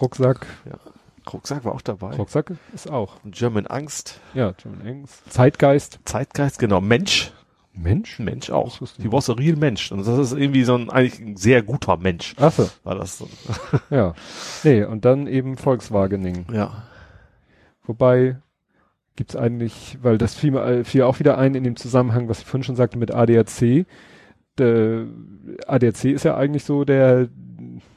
Rucksack. 0.00 0.46
Ja. 0.66 0.91
Rucksack 1.30 1.64
war 1.64 1.74
auch 1.74 1.82
dabei. 1.82 2.16
Rucksack 2.16 2.52
ist 2.74 2.90
auch. 2.90 3.16
German 3.24 3.66
Angst. 3.66 4.20
Ja, 4.34 4.52
German 4.52 4.86
Angst. 4.86 5.30
Zeitgeist. 5.30 6.00
Zeitgeist, 6.04 6.58
genau. 6.58 6.80
Mensch. 6.80 7.32
Mensch? 7.74 8.18
Mensch 8.18 8.50
auch. 8.50 8.78
Die 8.98 9.10
was 9.10 9.30
a 9.30 9.34
real 9.34 9.56
Mensch. 9.56 9.92
Und 9.92 10.06
das 10.06 10.18
ist 10.18 10.32
irgendwie 10.32 10.64
so 10.64 10.74
ein, 10.74 10.90
eigentlich 10.90 11.20
ein 11.20 11.36
sehr 11.36 11.62
guter 11.62 11.96
Mensch. 11.96 12.34
Ach 12.38 12.52
so. 12.52 12.68
War 12.84 12.96
das 12.96 13.18
so. 13.18 13.28
ja. 13.90 14.14
Nee, 14.62 14.84
und 14.84 15.04
dann 15.04 15.26
eben 15.26 15.56
Volkswagening. 15.56 16.46
Ja. 16.52 16.84
Wobei, 17.84 18.36
gibt's 19.16 19.36
eigentlich, 19.36 19.98
weil 20.02 20.18
das 20.18 20.34
fiel, 20.34 20.84
fiel 20.84 21.02
auch 21.02 21.18
wieder 21.18 21.38
ein 21.38 21.54
in 21.54 21.64
dem 21.64 21.76
Zusammenhang, 21.76 22.28
was 22.28 22.40
ich 22.40 22.44
vorhin 22.44 22.64
schon 22.64 22.76
sagte 22.76 22.98
mit 22.98 23.14
ADAC. 23.14 23.86
Der 24.58 25.06
ADAC 25.66 26.04
ist 26.04 26.24
ja 26.24 26.36
eigentlich 26.36 26.64
so 26.64 26.84
der, 26.84 27.28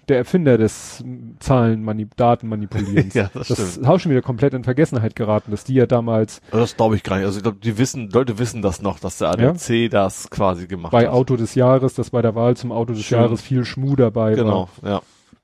der 0.07 0.17
Erfinder 0.17 0.57
des 0.57 1.03
Zahlen, 1.39 2.09
Datenmanipulierens. 2.15 3.13
ja, 3.13 3.29
das, 3.33 3.47
das 3.47 3.57
stimmt. 3.57 3.69
ist 3.69 3.87
auch 3.87 3.99
schon 3.99 4.11
wieder 4.11 4.21
komplett 4.21 4.53
in 4.53 4.63
Vergessenheit 4.63 5.15
geraten, 5.15 5.51
dass 5.51 5.63
die 5.63 5.73
ja 5.73 5.85
damals. 5.85 6.41
Das 6.51 6.75
glaube 6.75 6.95
ich 6.95 7.03
gar 7.03 7.17
nicht. 7.17 7.25
Also 7.25 7.37
ich 7.37 7.43
glaube, 7.43 7.57
die 7.61 7.77
wissen, 7.77 8.09
Leute 8.09 8.37
wissen 8.39 8.61
das 8.61 8.81
noch, 8.81 8.99
dass 8.99 9.17
der 9.17 9.29
ADAC 9.29 9.69
ja? 9.69 9.87
das 9.89 10.29
quasi 10.29 10.67
gemacht 10.67 10.91
bei 10.91 10.99
hat. 10.99 11.05
Bei 11.05 11.11
Auto 11.11 11.35
des 11.35 11.55
Jahres, 11.55 11.93
dass 11.93 12.11
bei 12.11 12.21
der 12.21 12.35
Wahl 12.35 12.55
zum 12.57 12.71
Auto 12.71 12.93
des 12.93 13.03
Schön. 13.03 13.19
Jahres 13.19 13.41
viel 13.41 13.65
Schmu 13.65 13.95
dabei 13.95 14.35
genau, 14.35 14.47
war. 14.47 14.69
Genau, 14.81 14.93
ja. 14.93 15.01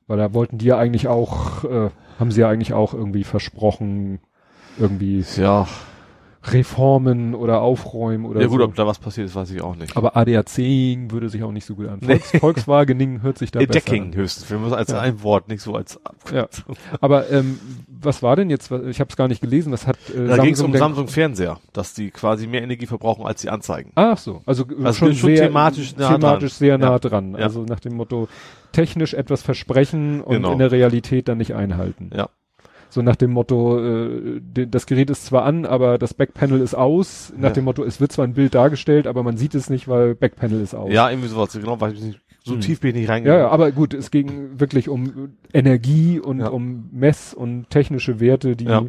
Weil 0.07 0.17
da 0.17 0.33
wollten 0.33 0.57
die 0.57 0.65
ja 0.65 0.77
eigentlich 0.77 1.07
auch, 1.07 1.63
äh, 1.63 1.89
haben 2.19 2.31
sie 2.31 2.41
ja 2.41 2.49
eigentlich 2.49 2.73
auch 2.73 2.93
irgendwie 2.93 3.23
versprochen, 3.23 4.19
irgendwie. 4.77 5.23
Ja. 5.37 5.67
Reformen 6.43 7.35
oder 7.35 7.61
Aufräumen 7.61 8.25
oder 8.25 8.41
Ja 8.41 8.47
gut, 8.47 8.59
so. 8.59 8.65
ob 8.65 8.75
da 8.75 8.87
was 8.87 8.97
passiert 8.99 9.27
ist, 9.27 9.35
weiß 9.35 9.51
ich 9.51 9.61
auch 9.61 9.75
nicht. 9.75 9.95
Aber 9.95 10.17
ADAC 10.17 10.57
würde 11.11 11.29
sich 11.29 11.43
auch 11.43 11.51
nicht 11.51 11.65
so 11.65 11.75
gut 11.75 11.87
an. 11.87 11.99
Nee. 12.01 12.17
Volks, 12.19 12.31
Volkswagening 12.39 13.21
hört 13.21 13.37
sich 13.37 13.51
da 13.51 13.59
besser 13.59 13.71
Decking 13.73 14.03
an. 14.05 14.15
höchstens. 14.15 14.49
Wir 14.49 14.57
müssen 14.57 14.73
als 14.73 14.91
Ja. 14.91 14.99
ein 14.99 15.21
Wort, 15.23 15.47
nicht 15.49 15.61
so 15.61 15.75
als. 15.75 15.99
Ja. 16.33 16.47
Aber 16.99 17.29
ähm, 17.29 17.59
was 17.87 18.23
war 18.23 18.35
denn 18.35 18.49
jetzt? 18.49 18.71
Ich 18.71 18.99
habe 18.99 19.09
es 19.09 19.15
gar 19.15 19.27
nicht 19.27 19.41
gelesen. 19.41 19.71
Was 19.71 19.85
hat 19.85 19.97
äh, 20.15 20.27
Da 20.27 20.37
ging 20.37 20.53
es 20.53 20.61
um 20.61 20.71
denn- 20.71 20.79
Samsung 20.79 21.07
Fernseher, 21.07 21.59
dass 21.73 21.93
die 21.93 22.09
quasi 22.09 22.47
mehr 22.47 22.63
Energie 22.63 22.87
verbrauchen, 22.87 23.25
als 23.25 23.41
sie 23.41 23.49
anzeigen. 23.49 23.91
Ach 23.95 24.17
so, 24.17 24.41
also, 24.45 24.65
Also 24.83 24.93
schon, 24.97 25.13
schon 25.15 25.35
sehr, 25.35 25.47
thematisch 25.47 25.95
nah 25.95 26.13
thematisch 26.15 26.51
dran. 26.53 26.57
sehr 26.59 26.77
nah 26.79 26.91
Ja. 26.91 26.99
dran. 26.99 27.35
Also 27.35 27.63
nach 27.63 27.79
dem 27.79 27.93
Motto 27.95 28.27
technisch 28.71 29.13
etwas 29.13 29.41
versprechen 29.43 30.21
und 30.21 30.35
Genau. 30.37 30.53
in 30.53 30.59
der 30.59 30.71
Realität 30.71 31.27
dann 31.27 31.37
nicht 31.37 31.53
einhalten. 31.53 32.09
Ja. 32.15 32.29
So 32.93 33.01
nach 33.01 33.15
dem 33.15 33.31
Motto, 33.31 33.79
äh, 33.79 34.41
das 34.67 34.85
Gerät 34.85 35.09
ist 35.09 35.25
zwar 35.25 35.45
an, 35.45 35.65
aber 35.65 35.97
das 35.97 36.13
Backpanel 36.13 36.59
ist 36.59 36.75
aus. 36.75 37.31
Nach 37.37 37.49
Ja. 37.49 37.53
dem 37.55 37.63
Motto, 37.63 37.83
es 37.85 38.01
wird 38.01 38.11
zwar 38.11 38.25
ein 38.27 38.33
Bild 38.33 38.53
dargestellt, 38.53 39.07
aber 39.07 39.23
man 39.23 39.37
sieht 39.37 39.55
es 39.55 39.69
nicht, 39.69 39.87
weil 39.87 40.13
Backpanel 40.13 40.61
ist 40.61 40.75
aus. 40.75 40.91
Ja, 40.91 41.09
irgendwie 41.09 41.29
sowas. 41.29 41.53
Genau, 41.53 41.79
weil 41.79 41.93
ich 41.93 42.01
nicht, 42.01 42.19
so 42.43 42.53
Hm. 42.55 42.59
tief 42.61 42.81
bin 42.81 42.89
ich 42.89 42.95
nicht 43.01 43.09
reingegangen. 43.09 43.43
ja, 43.43 43.49
aber 43.49 43.71
gut, 43.71 43.93
es 43.93 44.11
ging 44.11 44.59
wirklich 44.59 44.89
um 44.89 45.31
Energie 45.53 46.19
und 46.19 46.41
Ja. 46.41 46.49
um 46.49 46.89
Mess- 46.91 47.33
und 47.33 47.69
technische 47.69 48.19
Werte, 48.19 48.57
die 48.57 48.65
Ja. 48.65 48.83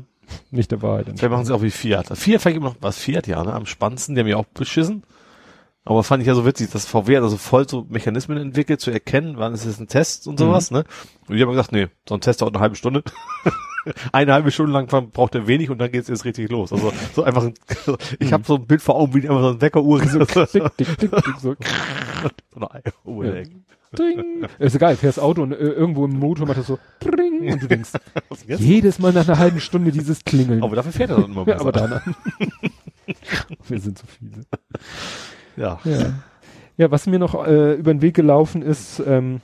nicht 0.50 0.72
der 0.72 0.82
Wahrheit 0.82 1.06
Vielleicht 1.06 1.30
machen 1.30 1.44
sie 1.44 1.54
auch 1.54 1.62
wie 1.62 1.70
Fiat. 1.70 2.08
Fiat 2.18 2.42
fand 2.42 2.54
ich 2.54 2.60
immer 2.60 2.70
noch, 2.70 2.76
was 2.80 2.98
Fiat 2.98 3.28
ja, 3.28 3.44
ne, 3.44 3.52
am 3.52 3.66
spannendsten, 3.66 4.14
die 4.16 4.20
haben 4.22 4.28
ja 4.28 4.36
auch 4.36 4.46
beschissen. 4.46 5.04
Aber 5.84 6.02
fand 6.04 6.22
ich 6.22 6.28
ja 6.28 6.34
so 6.34 6.46
witzig, 6.46 6.70
dass 6.70 6.86
VW 6.86 7.16
hat 7.16 7.24
also 7.24 7.36
voll 7.36 7.68
so 7.68 7.86
Mechanismen 7.88 8.38
entwickelt, 8.38 8.80
zu 8.80 8.90
erkennen, 8.92 9.34
wann 9.36 9.52
ist 9.52 9.64
es 9.64 9.80
ein 9.80 9.88
Test 9.88 10.26
und 10.28 10.38
sowas, 10.38 10.70
ne? 10.70 10.84
Und 11.28 11.36
die 11.36 11.42
haben 11.42 11.50
gesagt, 11.50 11.72
nee, 11.72 11.88
so 12.08 12.14
ein 12.14 12.20
Test 12.20 12.40
dauert 12.40 12.54
eine 12.54 12.62
halbe 12.62 12.76
Stunde. 12.76 13.02
eine 14.12 14.32
halbe 14.32 14.50
Stunde 14.50 14.72
lang 14.72 14.86
braucht 14.86 15.34
er 15.34 15.46
wenig 15.46 15.70
und 15.70 15.78
dann 15.78 15.90
geht's 15.90 16.09
jetzt 16.09 16.24
richtig 16.24 16.50
los. 16.50 16.72
Also 16.72 16.92
so 17.14 17.24
einfach, 17.24 17.44
ein, 17.44 17.54
ich 18.18 18.32
habe 18.32 18.44
so 18.44 18.56
ein 18.56 18.66
Bild 18.66 18.82
vor 18.82 18.96
Augen, 18.96 19.14
wie 19.14 19.28
einfach 19.28 19.42
so 19.42 19.48
ein 19.50 19.60
Weckeruhr 19.60 20.04
so, 20.06 20.24
Tick, 20.24 20.76
tick, 20.76 20.98
tick, 20.98 21.10
tick, 21.10 21.34
so. 21.40 21.54
so 22.54 22.66
eine 22.66 22.82
Uhr 23.04 23.24
Ja. 23.26 23.42
Dring. 23.94 24.46
Ist 24.59 24.74
egal, 24.74 24.96
fährst 24.96 25.20
Auto 25.20 25.42
und 25.42 25.52
äh, 25.52 25.56
irgendwo 25.56 26.06
im 26.06 26.18
Motor 26.18 26.46
macht 26.46 26.59
das 26.59 26.66
so 26.66 26.78
Dring, 27.00 27.52
und 27.52 27.62
du 27.62 27.66
denkst, 27.68 27.90
jedes 28.46 28.98
Mal 28.98 29.12
nach 29.12 29.28
einer 29.28 29.38
halben 29.38 29.60
Stunde 29.60 29.92
dieses 29.92 30.24
Klingeln. 30.24 30.62
Aber 30.62 30.76
dafür 30.76 30.92
fährt 30.92 31.10
er 31.10 31.16
dann 31.20 31.30
immer 31.32 31.46
ja, 31.46 31.56
besser. 31.56 31.60
aber 31.60 31.72
dann. 31.72 32.00
Wir 33.68 33.80
sind 33.80 33.98
so 33.98 34.04
fiese. 34.06 34.46
ja. 35.56 35.78
Ja. 35.84 36.14
ja, 36.78 36.90
was 36.90 37.06
mir 37.06 37.18
noch 37.18 37.46
äh, 37.46 37.74
über 37.74 37.92
den 37.92 38.00
Weg 38.00 38.14
gelaufen 38.14 38.62
ist, 38.62 39.02
ähm, 39.06 39.40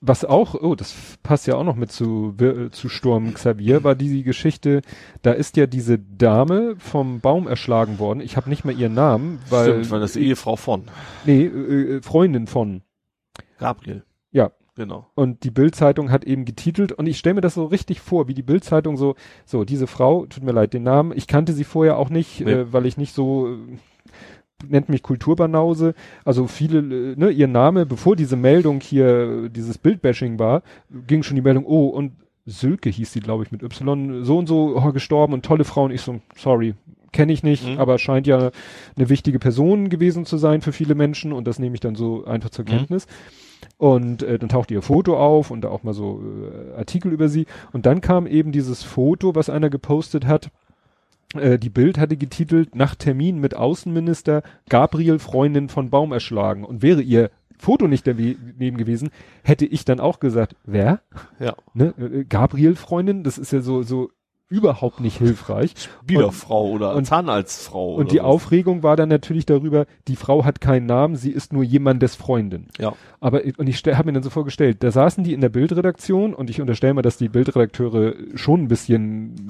was 0.00 0.24
auch, 0.24 0.54
oh, 0.54 0.74
das 0.74 0.94
passt 1.22 1.46
ja 1.46 1.54
auch 1.56 1.64
noch 1.64 1.74
mit 1.76 1.90
zu, 1.90 2.34
Wir- 2.38 2.70
zu 2.70 2.88
Sturm 2.88 3.34
Xavier, 3.34 3.82
war 3.84 3.94
die 3.96 4.22
Geschichte, 4.22 4.82
da 5.22 5.32
ist 5.32 5.56
ja 5.56 5.66
diese 5.66 5.98
Dame 5.98 6.76
vom 6.78 7.20
Baum 7.20 7.48
erschlagen 7.48 7.98
worden. 7.98 8.20
Ich 8.20 8.36
habe 8.36 8.48
nicht 8.48 8.64
mehr 8.64 8.74
ihren 8.76 8.94
Namen, 8.94 9.40
weil, 9.50 9.70
Stimmt, 9.70 9.90
weil 9.90 10.00
das 10.00 10.14
Ehefrau 10.16 10.56
von 10.56 10.84
nee, 11.26 11.44
äh, 11.46 11.96
äh, 11.96 12.02
Freundin 12.02 12.46
von. 12.46 12.82
Gabriel. 13.58 14.04
Ja. 14.30 14.52
Genau. 14.76 15.08
Und 15.16 15.42
die 15.42 15.50
Bildzeitung 15.50 16.12
hat 16.12 16.22
eben 16.22 16.44
getitelt 16.44 16.92
und 16.92 17.08
ich 17.08 17.18
stelle 17.18 17.34
mir 17.34 17.40
das 17.40 17.54
so 17.54 17.64
richtig 17.64 18.00
vor, 18.00 18.28
wie 18.28 18.34
die 18.34 18.44
Bildzeitung 18.44 18.96
so, 18.96 19.16
so 19.44 19.64
diese 19.64 19.88
Frau, 19.88 20.24
tut 20.26 20.44
mir 20.44 20.52
leid 20.52 20.72
den 20.72 20.84
Namen, 20.84 21.10
ich 21.16 21.26
kannte 21.26 21.52
sie 21.52 21.64
vorher 21.64 21.96
auch 21.98 22.10
nicht, 22.10 22.42
Nee. 22.42 22.52
äh, 22.52 22.72
weil 22.72 22.86
ich 22.86 22.96
nicht 22.96 23.12
so 23.12 23.56
nennt 24.66 24.88
mich 24.88 25.02
Kulturbanause. 25.02 25.94
Also 26.24 26.46
viele, 26.46 26.78
äh, 27.12 27.16
ne, 27.16 27.30
ihr 27.30 27.48
Name, 27.48 27.86
bevor 27.86 28.16
diese 28.16 28.36
Meldung 28.36 28.80
hier, 28.80 29.48
dieses 29.48 29.78
Bildbashing 29.78 30.38
war, 30.38 30.62
ging 31.06 31.22
schon 31.22 31.36
die 31.36 31.42
Meldung, 31.42 31.64
oh 31.66 31.86
und 31.88 32.12
Sülke 32.46 32.88
hieß 32.88 33.12
sie, 33.12 33.20
glaube 33.20 33.44
ich, 33.44 33.52
mit 33.52 33.62
Y, 33.62 34.24
so 34.24 34.38
und 34.38 34.46
so 34.46 34.74
oh, 34.76 34.92
gestorben 34.92 35.34
und 35.34 35.44
tolle 35.44 35.64
Frau 35.64 35.84
und 35.84 35.90
ich 35.90 36.00
so, 36.00 36.20
sorry, 36.36 36.74
kenne 37.12 37.32
ich 37.32 37.42
nicht, 37.42 37.66
Mhm. 37.66 37.78
aber 37.78 37.98
scheint 37.98 38.26
ja 38.26 38.50
eine 38.96 39.08
wichtige 39.08 39.38
Person 39.38 39.88
gewesen 39.90 40.24
zu 40.24 40.38
sein 40.38 40.60
für 40.62 40.72
viele 40.72 40.94
Menschen 40.94 41.32
und 41.32 41.46
das 41.46 41.58
nehme 41.58 41.74
ich 41.74 41.80
dann 41.80 41.94
so 41.94 42.24
einfach 42.24 42.50
zur 42.50 42.64
Mhm. 42.64 42.68
Kenntnis. 42.68 43.06
Und 43.76 44.22
äh, 44.22 44.38
dann 44.38 44.48
tauchte 44.48 44.74
ihr 44.74 44.82
Foto 44.82 45.16
auf 45.18 45.50
und 45.50 45.62
da 45.62 45.68
auch 45.68 45.82
mal 45.82 45.94
so 45.94 46.20
äh, 46.74 46.76
Artikel 46.78 47.12
über 47.12 47.28
sie. 47.28 47.46
Und 47.72 47.86
dann 47.86 48.00
kam 48.00 48.26
eben 48.26 48.50
dieses 48.52 48.82
Foto, 48.82 49.34
was 49.34 49.50
einer 49.50 49.68
gepostet 49.70 50.26
hat. 50.26 50.50
Äh, 51.34 51.58
die 51.58 51.70
Bild 51.70 51.98
hatte 51.98 52.16
getitelt, 52.16 52.74
nach 52.74 52.94
Termin 52.94 53.38
mit 53.38 53.54
Außenminister 53.54 54.42
Gabriel 54.68 55.18
Freundin 55.18 55.68
von 55.68 55.90
Baum 55.90 56.12
erschlagen. 56.12 56.64
Und 56.64 56.82
wäre 56.82 57.02
ihr 57.02 57.30
Foto 57.58 57.88
nicht 57.88 58.06
daneben 58.06 58.76
gewesen, 58.76 59.10
hätte 59.42 59.66
ich 59.66 59.84
dann 59.84 60.00
auch 60.00 60.20
gesagt, 60.20 60.54
wer? 60.64 61.00
Ja. 61.38 61.54
Ne? 61.74 61.92
Äh, 61.98 62.24
Gabriel 62.24 62.76
Freundin, 62.76 63.24
das 63.24 63.36
ist 63.36 63.52
ja 63.52 63.60
so, 63.60 63.82
so 63.82 64.10
überhaupt 64.50 65.00
nicht 65.00 65.18
hilfreich. 65.18 65.74
Biederfrau 66.06 66.70
oder 66.70 66.94
und- 66.94 67.04
Zahnarztfrau. 67.04 67.96
Und 67.96 68.12
die 68.12 68.16
so. 68.18 68.22
Aufregung 68.22 68.82
war 68.82 68.96
dann 68.96 69.10
natürlich 69.10 69.44
darüber, 69.44 69.84
die 70.06 70.16
Frau 70.16 70.44
hat 70.44 70.60
keinen 70.60 70.86
Namen, 70.86 71.16
sie 71.16 71.30
ist 71.30 71.52
nur 71.52 71.62
jemandes 71.62 72.14
Freundin. 72.14 72.68
Ja. 72.78 72.94
Aber 73.20 73.42
und 73.58 73.68
ich 73.68 73.82
habe 73.84 74.06
mir 74.06 74.14
dann 74.14 74.22
so 74.22 74.30
vorgestellt, 74.30 74.78
da 74.82 74.90
saßen 74.90 75.22
die 75.22 75.34
in 75.34 75.42
der 75.42 75.50
Bildredaktion 75.50 76.32
und 76.32 76.48
ich 76.48 76.62
unterstelle 76.62 76.94
mal, 76.94 77.02
dass 77.02 77.18
die 77.18 77.28
Bildredakteure 77.28 78.14
schon 78.36 78.62
ein 78.62 78.68
bisschen 78.68 79.48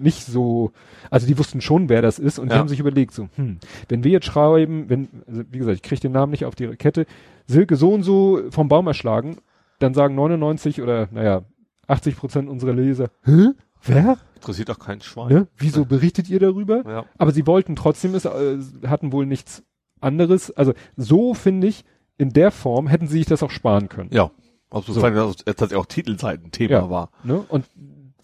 nicht 0.00 0.24
so, 0.24 0.72
also 1.10 1.26
die 1.26 1.38
wussten 1.38 1.60
schon, 1.60 1.88
wer 1.88 2.02
das 2.02 2.18
ist 2.18 2.38
und 2.38 2.48
die 2.50 2.54
Ja. 2.54 2.58
haben 2.60 2.68
sich 2.68 2.80
überlegt, 2.80 3.12
so, 3.12 3.28
hm, 3.36 3.58
wenn 3.88 4.04
wir 4.04 4.10
jetzt 4.10 4.26
schreiben, 4.26 4.88
wenn, 4.88 5.08
also 5.26 5.42
wie 5.50 5.58
gesagt, 5.58 5.76
ich 5.76 5.82
kriege 5.82 6.00
den 6.00 6.12
Namen 6.12 6.30
nicht 6.30 6.44
auf 6.44 6.54
die 6.54 6.68
Kette, 6.76 7.06
Silke 7.46 7.76
so 7.76 7.92
und 7.92 8.02
so 8.02 8.42
vom 8.50 8.68
Baum 8.68 8.86
erschlagen, 8.86 9.38
dann 9.78 9.94
sagen 9.94 10.14
99 10.14 10.82
oder 10.82 11.08
naja, 11.12 11.42
80 11.86 12.16
Prozent 12.16 12.48
unserer 12.48 12.72
Leser, 12.74 13.10
hä? 13.24 13.48
Wer? 13.84 14.18
Interessiert 14.34 14.70
auch 14.70 14.78
kein 14.80 15.00
Schwein. 15.00 15.28
Ne? 15.32 15.46
Wieso 15.56 15.84
berichtet 15.84 16.28
ihr 16.28 16.40
darüber? 16.40 16.82
Ja. 16.88 17.04
Aber 17.16 17.30
sie 17.30 17.46
wollten 17.46 17.76
trotzdem, 17.76 18.14
es 18.14 18.24
äh, 18.24 18.58
hatten 18.86 19.12
wohl 19.12 19.24
nichts 19.24 19.62
anderes. 20.00 20.50
Also 20.50 20.72
so 20.96 21.32
finde 21.34 21.68
ich, 21.68 21.84
in 22.18 22.30
der 22.30 22.50
Form 22.50 22.88
hätten 22.88 23.06
sie 23.06 23.18
sich 23.18 23.26
das 23.26 23.42
auch 23.44 23.50
sparen 23.52 23.88
können. 23.88 24.10
Ja. 24.12 24.30
Also 24.70 24.92
So. 24.92 25.00
es 25.06 25.36
tatsächlich 25.44 25.76
auch 25.78 25.86
Titelseiten-Thema 25.86 26.70
Ja. 26.72 26.90
war. 26.90 27.10
Ne? 27.24 27.38
Und 27.48 27.64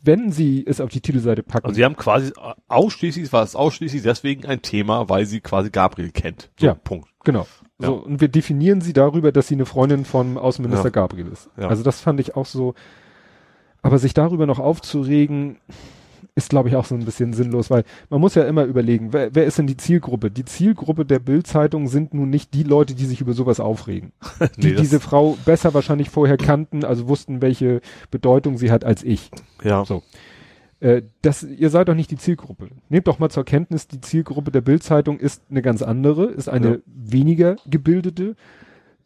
wenn 0.04 0.30
sie 0.30 0.64
es 0.66 0.80
auf 0.80 0.90
die 0.90 1.00
Titelseite 1.00 1.42
packen, 1.42 1.66
Also 1.66 1.76
sie 1.76 1.84
haben 1.84 1.96
quasi 1.96 2.32
ausschließlich, 2.68 3.32
war 3.32 3.42
es 3.42 3.56
ausschließlich 3.56 4.02
deswegen 4.02 4.46
ein 4.46 4.62
Thema, 4.62 5.08
weil 5.08 5.26
sie 5.26 5.40
quasi 5.40 5.70
Gabriel 5.70 6.10
kennt. 6.10 6.50
So, 6.60 6.66
Ja. 6.66 6.74
Punkt. 6.74 7.08
genau. 7.24 7.46
Ja. 7.80 7.88
So, 7.88 7.94
und 7.96 8.20
wir 8.20 8.28
definieren 8.28 8.80
sie 8.80 8.92
darüber, 8.92 9.32
dass 9.32 9.48
sie 9.48 9.54
eine 9.54 9.66
Freundin 9.66 10.04
von 10.04 10.38
Außenminister 10.38 10.86
Ja. 10.88 10.90
Gabriel 10.90 11.26
ist. 11.28 11.50
Ja. 11.56 11.68
Also 11.68 11.82
das 11.82 12.00
fand 12.00 12.20
ich 12.20 12.36
auch 12.36 12.46
so. 12.46 12.74
Aber 13.82 13.98
sich 13.98 14.14
darüber 14.14 14.46
noch 14.46 14.60
aufzuregen, 14.60 15.58
ist, 16.36 16.50
glaube 16.50 16.68
ich, 16.68 16.76
auch 16.76 16.84
so 16.84 16.96
ein 16.96 17.04
bisschen 17.04 17.32
sinnlos, 17.32 17.70
weil 17.70 17.84
man 18.10 18.20
muss 18.20 18.34
ja 18.34 18.42
immer 18.44 18.64
überlegen, 18.64 19.12
wer, 19.12 19.34
wer 19.34 19.44
ist 19.44 19.58
denn 19.58 19.68
die 19.68 19.76
Zielgruppe? 19.76 20.30
Die 20.32 20.44
Zielgruppe 20.44 21.04
der 21.04 21.20
Bildzeitung 21.20 21.86
sind 21.86 22.12
nun 22.12 22.28
nicht 22.28 22.54
die 22.54 22.64
Leute, 22.64 22.94
die 22.94 23.04
sich 23.04 23.20
über 23.20 23.34
sowas 23.34 23.60
aufregen. 23.60 24.12
die 24.58 24.70
Nee, 24.70 24.74
diese 24.74 24.98
Frau 24.98 25.36
besser 25.44 25.74
wahrscheinlich 25.74 26.10
vorher 26.10 26.36
kannten, 26.36 26.84
also 26.84 27.08
wussten, 27.08 27.40
welche 27.40 27.80
Bedeutung 28.10 28.58
sie 28.58 28.72
hat 28.72 28.84
als 28.84 29.04
ich. 29.04 29.30
Ja. 29.62 29.84
So. 29.84 30.02
Äh, 30.80 31.02
das, 31.22 31.44
ihr 31.44 31.70
seid 31.70 31.88
doch 31.88 31.94
nicht 31.94 32.10
die 32.10 32.18
Zielgruppe. 32.18 32.68
Nehmt 32.88 33.06
doch 33.06 33.20
mal 33.20 33.30
zur 33.30 33.44
Kenntnis, 33.44 33.86
die 33.86 34.00
Zielgruppe 34.00 34.50
der 34.50 34.60
Bildzeitung 34.60 35.20
ist 35.20 35.42
eine 35.50 35.62
ganz 35.62 35.82
andere, 35.82 36.24
ist 36.26 36.48
eine 36.48 36.68
Ja. 36.68 36.78
weniger 36.86 37.56
gebildete. 37.70 38.34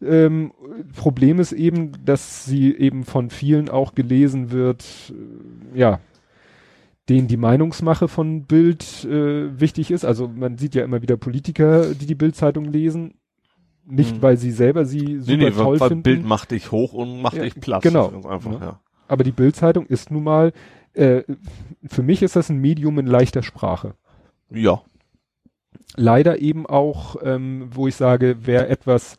Ähm, 0.01 0.53
Problem 0.97 1.41
ist 1.41 1.53
eben, 1.53 1.93
dass 2.07 2.47
sie 2.47 2.75
eben 2.75 3.05
von 3.05 3.29
vielen 3.29 3.69
auch 3.69 3.95
gelesen 3.95 4.51
wird, 4.51 5.13
äh, 5.75 5.79
ja, 5.79 6.01
denen 7.09 7.29
die 7.29 7.37
Meinungsmache 7.37 8.09
von 8.09 8.45
Bild 8.45 9.05
äh, 9.05 9.59
wichtig 9.61 9.91
ist. 9.91 10.05
Also 10.05 10.29
man 10.29 10.59
sieht 10.59 10.75
ja 10.75 10.85
immer 10.85 11.01
wieder 11.03 11.17
Politiker, 11.17 11.95
die 11.95 12.07
die 12.07 12.15
Bildzeitung 12.15 12.65
lesen. 12.67 13.15
Nicht, 13.91 14.17
Mhm. 14.17 14.23
weil 14.23 14.37
sie 14.37 14.51
selber 14.51 14.85
sie 14.85 15.21
super 15.21 15.37
Nee, 15.39 15.45
nee, 15.45 15.51
toll 15.51 15.81
weil, 15.81 15.89
finden. 15.89 16.03
Bild 16.03 16.25
macht 16.27 16.51
dich 16.51 16.71
hoch 16.73 16.93
und 16.93 17.23
macht 17.23 17.37
Ja, 17.37 17.45
dich 17.45 17.55
platt. 17.59 17.83
genau. 17.83 18.09
Einfach, 18.29 18.53
Ja. 18.53 18.61
ja. 18.61 18.81
Aber 19.09 19.25
die 19.25 19.33
Bildzeitung 19.33 19.87
ist 19.87 20.11
nun 20.11 20.25
mal, 20.25 20.53
äh, 20.93 21.23
für 21.87 22.03
mich 22.03 22.23
ist 22.23 22.37
das 22.37 22.51
ein 22.51 22.59
Medium 22.59 22.99
in 22.99 23.07
leichter 23.07 23.43
Sprache. 23.43 23.95
Ja. 24.51 24.83
Leider 25.97 26.39
eben 26.41 26.67
auch, 26.67 27.17
ähm, 27.23 27.69
wo 27.73 27.89
ich 27.89 27.97
sage, 27.97 28.37
wer 28.43 28.69
etwas, 28.71 29.17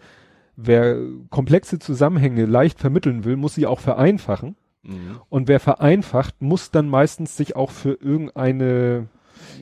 wer 0.55 0.97
komplexe 1.31 1.79
Zusammenhänge 1.79 2.45
leicht 2.45 2.79
vermitteln 2.79 3.23
will, 3.23 3.35
muss 3.37 3.55
sie 3.55 3.65
auch 3.65 3.79
vereinfachen. 3.79 4.55
Mhm. 4.83 5.19
Und 5.29 5.47
wer 5.47 5.59
vereinfacht, 5.59 6.41
muss 6.41 6.71
dann 6.71 6.87
meistens 6.89 7.35
sich 7.35 7.55
auch 7.55 7.71
für 7.71 7.93
irgendeine 8.01 9.07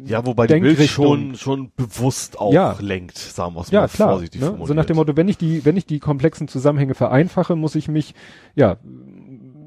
Ja, 0.06 0.26
wobei 0.26 0.48
die 0.48 0.60
Bild 0.60 0.80
schon, 0.90 1.36
schon 1.36 1.72
bewusst 1.76 2.40
auch 2.40 2.54
Ja. 2.54 2.76
lenkt, 2.80 3.18
sagen 3.18 3.56
wir 3.56 3.62
es 3.62 3.72
ja 3.72 3.82
mal 3.82 3.88
klar, 3.88 4.10
vorsichtig 4.12 4.42
ne? 4.42 4.58
so 4.64 4.74
nach 4.74 4.86
dem 4.86 4.96
Motto, 4.96 5.16
wenn 5.18 5.28
ich 5.28 5.38
die, 5.38 5.66
wenn 5.66 5.78
ich 5.78 5.86
die 5.86 6.00
komplexen 6.00 6.48
Zusammenhänge 6.48 6.94
vereinfache, 6.94 7.56
muss 7.56 7.76
ich 7.76 7.88
mich, 7.88 8.14
ja, 8.56 8.78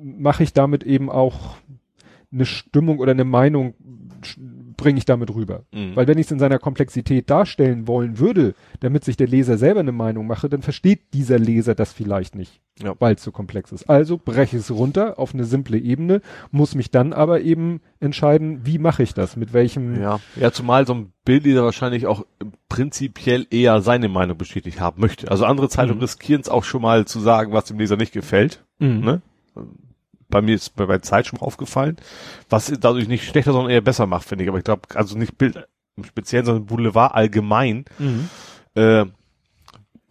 mache 0.03 0.43
ich 0.43 0.53
damit 0.53 0.85
eben 0.85 1.11
auch 1.11 1.57
eine 2.33 2.47
Stimmung 2.47 2.99
oder 2.99 3.11
eine 3.13 3.25
Meinung 3.25 3.75
bringe 4.81 4.99
ich 4.99 5.05
damit 5.05 5.33
rüber. 5.35 5.65
Mhm. 5.73 5.95
Weil 5.95 6.07
wenn 6.09 6.19
ich 6.19 6.27
es 6.27 6.33
in 6.33 6.39
seiner 6.39 6.59
Komplexität 6.59 7.29
darstellen 7.31 7.87
wollen 7.87 8.19
würde, 8.19 8.55
damit 8.81 9.05
sich 9.05 9.17
der 9.17 9.29
Leser 9.29 9.59
selber 9.59 9.81
eine 9.81 9.93
Meinung 9.93 10.27
mache, 10.27 10.49
dann 10.49 10.63
versteht 10.63 11.13
dieser 11.15 11.39
Leser 11.39 11.75
das 11.75 11.93
vielleicht 11.93 12.35
nicht, 12.35 12.61
Ja. 12.83 12.95
weil 12.99 13.15
es 13.15 13.23
so 13.23 13.31
komplex 13.31 13.71
ist. 13.73 13.89
Also 13.91 14.19
breche 14.19 14.57
ich 14.57 14.63
es 14.63 14.71
runter 14.71 15.19
auf 15.19 15.35
eine 15.35 15.45
simple 15.45 15.79
Ebene, 15.79 16.23
muss 16.51 16.75
mich 16.75 16.91
dann 16.91 17.13
aber 17.13 17.43
eben 17.43 17.81
entscheiden, 18.01 18.61
wie 18.65 18.79
mache 18.79 19.03
ich 19.03 19.15
das, 19.15 19.37
mit 19.37 19.53
welchem 19.53 20.01
Ja, 20.01 20.19
ja, 20.37 20.51
zumal 20.51 20.87
so 20.87 20.95
ein 20.95 21.13
Bildleser 21.25 21.63
wahrscheinlich 21.63 22.07
auch 22.07 22.25
prinzipiell 22.69 23.47
eher 23.51 23.81
seine 23.83 24.09
Meinung 24.09 24.39
bestätigt 24.39 24.81
haben 24.81 25.01
möchte. 25.01 25.31
Also 25.31 25.45
andere 25.45 25.69
Zeitungen 25.69 25.99
Mhm. 25.99 26.03
riskieren 26.05 26.41
es 26.41 26.49
auch 26.49 26.65
schon 26.65 26.83
mal 26.83 27.05
zu 27.05 27.21
sagen, 27.21 27.53
was 27.53 27.67
dem 27.67 27.79
Leser 27.79 27.97
nicht 27.97 28.13
gefällt. 28.13 28.65
Mhm. 28.79 29.01
Ne? 29.01 29.23
Bei 30.31 30.41
mir 30.43 30.55
ist 30.55 30.77
bei, 30.77 30.87
bei 30.87 30.99
Zeit 30.99 31.27
schon 31.27 31.41
aufgefallen, 31.41 31.97
was 32.49 32.73
dadurch 32.81 33.09
nicht 33.09 33.25
schlechter, 33.27 33.53
sondern 33.53 33.71
eher 33.73 33.81
besser 33.81 34.07
macht, 34.07 34.27
finde 34.29 34.45
ich. 34.45 34.49
Aber 34.49 34.59
ich 34.59 34.65
glaube, 34.65 34.83
also 34.95 35.19
nicht 35.19 35.37
Bild 35.39 35.67
im 35.97 36.05
Speziellen, 36.05 36.47
sondern 36.47 36.67
Boulevard 36.67 37.15
allgemein, 37.15 37.85
Mhm. 37.99 38.29
äh, 38.75 39.05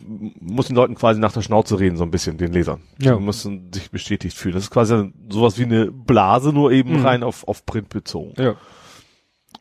muss 0.01 0.67
den 0.67 0.75
Leuten 0.77 0.95
quasi 0.95 1.19
nach 1.19 1.33
der 1.33 1.41
Schnauze 1.41 1.77
reden, 1.79 1.97
so 1.97 2.03
ein 2.03 2.11
bisschen, 2.11 2.37
den 2.37 2.53
Lesern. 2.53 2.81
Ja. 3.01 3.15
Die 3.15 3.21
müssen 3.21 3.71
sich 3.73 3.91
bestätigt 3.91 4.35
fühlen. 4.37 4.55
Das 4.55 4.63
ist 4.63 4.69
quasi 4.71 5.11
sowas 5.29 5.57
wie 5.59 5.63
eine 5.65 5.91
Blase, 5.91 6.53
nur 6.53 6.71
eben 6.71 6.99
Mhm. 6.99 7.05
rein 7.05 7.23
auf, 7.23 7.45
auf 7.47 7.65
Print 7.65 7.89
bezogen. 7.89 8.33
Ja. 8.41 8.55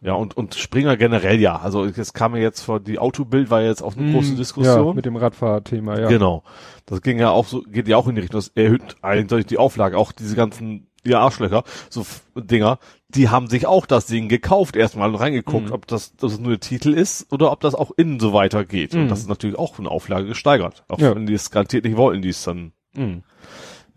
Ja, 0.00 0.12
und, 0.14 0.36
und 0.36 0.54
Springer 0.54 0.96
generell 0.96 1.40
ja. 1.40 1.56
Also 1.56 1.84
es 1.84 2.12
kam 2.12 2.36
ja 2.36 2.42
jetzt 2.42 2.60
vor, 2.62 2.78
die 2.78 2.98
Autobild 3.00 3.50
war 3.50 3.62
jetzt 3.62 3.82
auch 3.82 3.96
eine 3.96 4.12
große 4.12 4.28
Mhm. 4.28 4.32
Ja, 4.34 4.38
Diskussion. 4.38 4.94
mit 4.96 5.04
dem 5.06 5.16
Radfahrthema, 5.16 5.98
ja. 5.98 6.08
Genau. 6.08 6.44
Das 6.86 7.02
ging 7.02 7.18
ja 7.18 7.30
auch 7.30 7.46
so, 7.46 7.62
geht 7.62 7.88
ja 7.88 7.96
auch 7.96 8.06
in 8.06 8.14
die 8.14 8.20
Richtung, 8.20 8.38
das 8.38 8.48
erhöht 8.54 8.96
eindeutig 9.02 9.46
die 9.46 9.58
Auflage, 9.58 9.98
auch 9.98 10.12
diese 10.12 10.36
ganzen, 10.36 10.86
ja, 11.04 11.20
Arschlöcher, 11.20 11.64
so 11.90 12.06
Dinger, 12.36 12.78
die 13.08 13.28
haben 13.28 13.48
sich 13.48 13.66
auch 13.66 13.86
das 13.86 14.06
Ding 14.06 14.28
gekauft 14.28 14.76
erstmal 14.76 15.08
und 15.08 15.16
reingeguckt, 15.16 15.68
Mhm. 15.68 15.72
ob 15.72 15.86
das, 15.88 16.14
dass 16.16 16.32
es 16.34 16.38
nur 16.38 16.50
der 16.50 16.60
Titel 16.60 16.92
ist 16.92 17.32
oder 17.32 17.50
ob 17.50 17.60
das 17.60 17.74
auch 17.74 17.90
innen 17.96 18.20
so 18.20 18.32
weitergeht. 18.32 18.94
Mhm. 18.94 19.02
Und 19.02 19.08
das 19.08 19.20
ist 19.20 19.28
natürlich 19.28 19.58
auch 19.58 19.78
eine 19.78 19.90
Auflage 19.90 20.26
gesteigert. 20.28 20.84
Auch 20.88 20.98
Ja. 21.00 21.14
wenn 21.14 21.26
die 21.26 21.34
es 21.34 21.50
garantiert 21.50 21.84
nicht 21.84 21.96
wollten, 21.96 22.22
die 22.22 22.28
es 22.28 22.44
dann, 22.44 22.72
Mhm. 22.94 23.22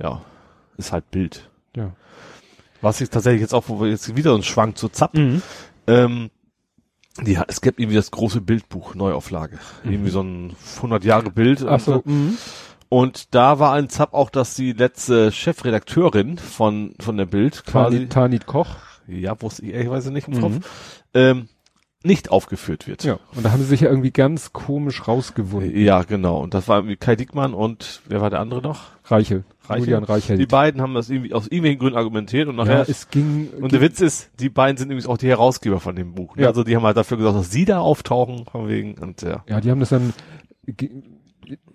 ja, 0.02 0.22
ist 0.78 0.92
halt 0.92 1.12
Bild. 1.12 1.50
Ja. 1.76 1.92
Was 2.82 3.00
ich 3.02 3.10
tatsächlich 3.12 3.42
jetzt 3.42 3.54
auch, 3.54 3.66
wo 3.68 3.80
wir 3.82 3.90
jetzt 3.90 4.16
wieder 4.16 4.32
so 4.32 4.36
einen 4.36 4.44
Schwank 4.44 4.78
zu 4.78 4.90
Zapp, 4.90 5.14
Mhm. 5.14 5.42
Ähm, 5.88 6.30
die, 7.22 7.38
es 7.48 7.62
gibt 7.62 7.80
irgendwie 7.80 7.96
das 7.98 8.12
große 8.12 8.42
Bildbuch, 8.42 8.96
Neuauflage. 8.96 9.60
Irgendwie 9.84 10.10
so 10.12 10.22
ein 10.22 10.56
100 10.78 11.04
Jahre 11.04 11.30
Bild. 11.32 11.62
Mhm. 11.62 11.68
Ach 11.70 11.80
so. 11.80 12.02
Mhm. 12.06 12.38
Und 12.90 13.34
da 13.36 13.60
war 13.60 13.74
ein 13.74 13.90
Zapp 13.90 14.14
auch, 14.14 14.30
dass 14.30 14.56
die 14.56 14.74
letzte 14.74 15.32
Chefredakteurin 15.32 16.38
von, 16.38 16.94
von 17.00 17.18
der 17.18 17.26
Bild 17.26 17.66
quasi, 17.66 17.98
Tanit, 17.98 18.12
Tanit 18.12 18.46
Koch. 18.46 18.76
ja, 19.08 19.40
wusste 19.42 19.66
ich 19.66 19.74
ehrlicherweise 19.74 20.12
nicht 20.12 20.28
im 20.28 20.36
Mhm. 20.36 20.42
Kopf, 20.42 20.56
ähm, 21.14 21.48
nicht 22.04 22.32
aufgeführt 22.32 22.88
wird. 22.88 23.04
Ja. 23.04 23.20
Und 23.36 23.46
da 23.46 23.52
haben 23.52 23.60
sie 23.62 23.68
sich 23.68 23.82
ja 23.82 23.90
irgendwie 23.90 24.12
ganz 24.12 24.54
komisch 24.54 25.08
rausgewunden. 25.08 25.78
Ja, 25.80 26.02
genau. 26.04 26.40
Und 26.42 26.54
das 26.54 26.68
war 26.68 26.78
irgendwie 26.80 26.96
Kai 26.98 27.16
Diekmann 27.16 27.54
und 27.54 28.02
wer 28.08 28.22
war 28.22 28.30
der 28.30 28.40
andere 28.40 28.62
noch? 28.62 28.86
Reichel. 29.06 29.44
Reichel. 29.72 29.86
Julian 29.86 30.04
Reichel. 30.04 30.38
Die 30.38 30.46
beiden 30.46 30.82
haben 30.82 30.94
das 30.94 31.10
irgendwie 31.10 31.34
aus 31.34 31.48
irgendwelchen 31.48 31.80
Gründen 31.80 31.98
argumentiert 31.98 32.48
und 32.48 32.58
ja, 32.58 32.64
nachher 32.64 32.90
es 32.90 33.10
ging. 33.10 33.50
Und 33.60 33.72
der 33.72 33.82
Witz 33.82 34.02
ist, 34.02 34.32
die 34.40 34.50
beiden 34.50 34.78
sind 34.78 34.88
übrigens 34.88 35.08
auch 35.08 35.18
die 35.18 35.28
Herausgeber 35.28 35.80
von 35.80 35.96
dem 35.96 36.14
Buch. 36.14 36.36
Ne? 36.36 36.44
Ja. 36.44 36.48
Also 36.50 36.64
die 36.64 36.76
haben 36.76 36.84
halt 36.84 36.98
dafür 36.98 37.18
gesorgt, 37.18 37.40
dass 37.40 37.52
sie 37.52 37.66
da 37.66 37.80
auftauchen, 37.80 38.46
von 38.46 38.68
wegen, 38.68 38.96
und 39.00 39.22
ja. 39.22 39.44
Ja, 39.48 39.62
die 39.62 39.72
haben 39.72 39.80
das 39.80 39.90
dann, 39.90 40.14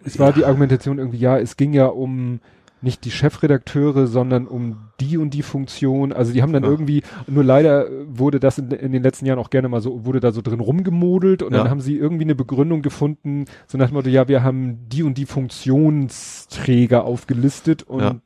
es 0.05 0.19
war 0.19 0.33
die 0.33 0.45
Argumentation 0.45 0.99
irgendwie, 0.99 1.19
ja, 1.19 1.39
es 1.39 1.57
ging 1.57 1.73
ja 1.73 1.87
um 1.87 2.41
nicht 2.83 3.05
die 3.05 3.11
Chefredakteure, 3.11 4.07
sondern 4.07 4.47
um 4.47 4.89
die 5.01 5.17
und 5.19 5.31
die 5.31 5.43
Funktion. 5.43 6.13
Also 6.13 6.33
die 6.33 6.43
haben 6.43 6.53
dann 6.53 6.63
Ja. 6.65 6.69
irgendwie, 6.71 7.03
nur 7.27 7.43
leider 7.43 7.87
wurde 8.07 8.39
das 8.39 8.59
in, 8.59 8.71
in 8.71 8.93
den 8.93 9.03
letzten 9.03 9.25
Jahren 9.27 9.39
auch 9.39 9.51
gerne 9.51 9.69
mal 9.69 9.81
so, 9.81 10.05
wurde 10.05 10.21
da 10.21 10.31
so 10.31 10.43
drin 10.43 10.61
rumgemodelt 10.61 11.43
und 11.43 11.53
Ja. 11.53 11.59
dann 11.63 11.71
haben 11.71 11.81
sie 11.81 11.97
irgendwie 11.97 12.25
eine 12.25 12.35
Begründung 12.35 12.83
gefunden, 12.83 13.47
so 13.67 13.79
nach 13.79 13.89
dem 13.89 13.95
Motto, 13.95 14.09
ja, 14.11 14.29
wir 14.29 14.43
haben 14.43 14.89
die 14.89 15.03
und 15.03 15.17
die 15.19 15.27
Funktionsträger 15.27 17.05
aufgelistet 17.05 17.83
und 17.85 18.01
Ja. 18.01 18.17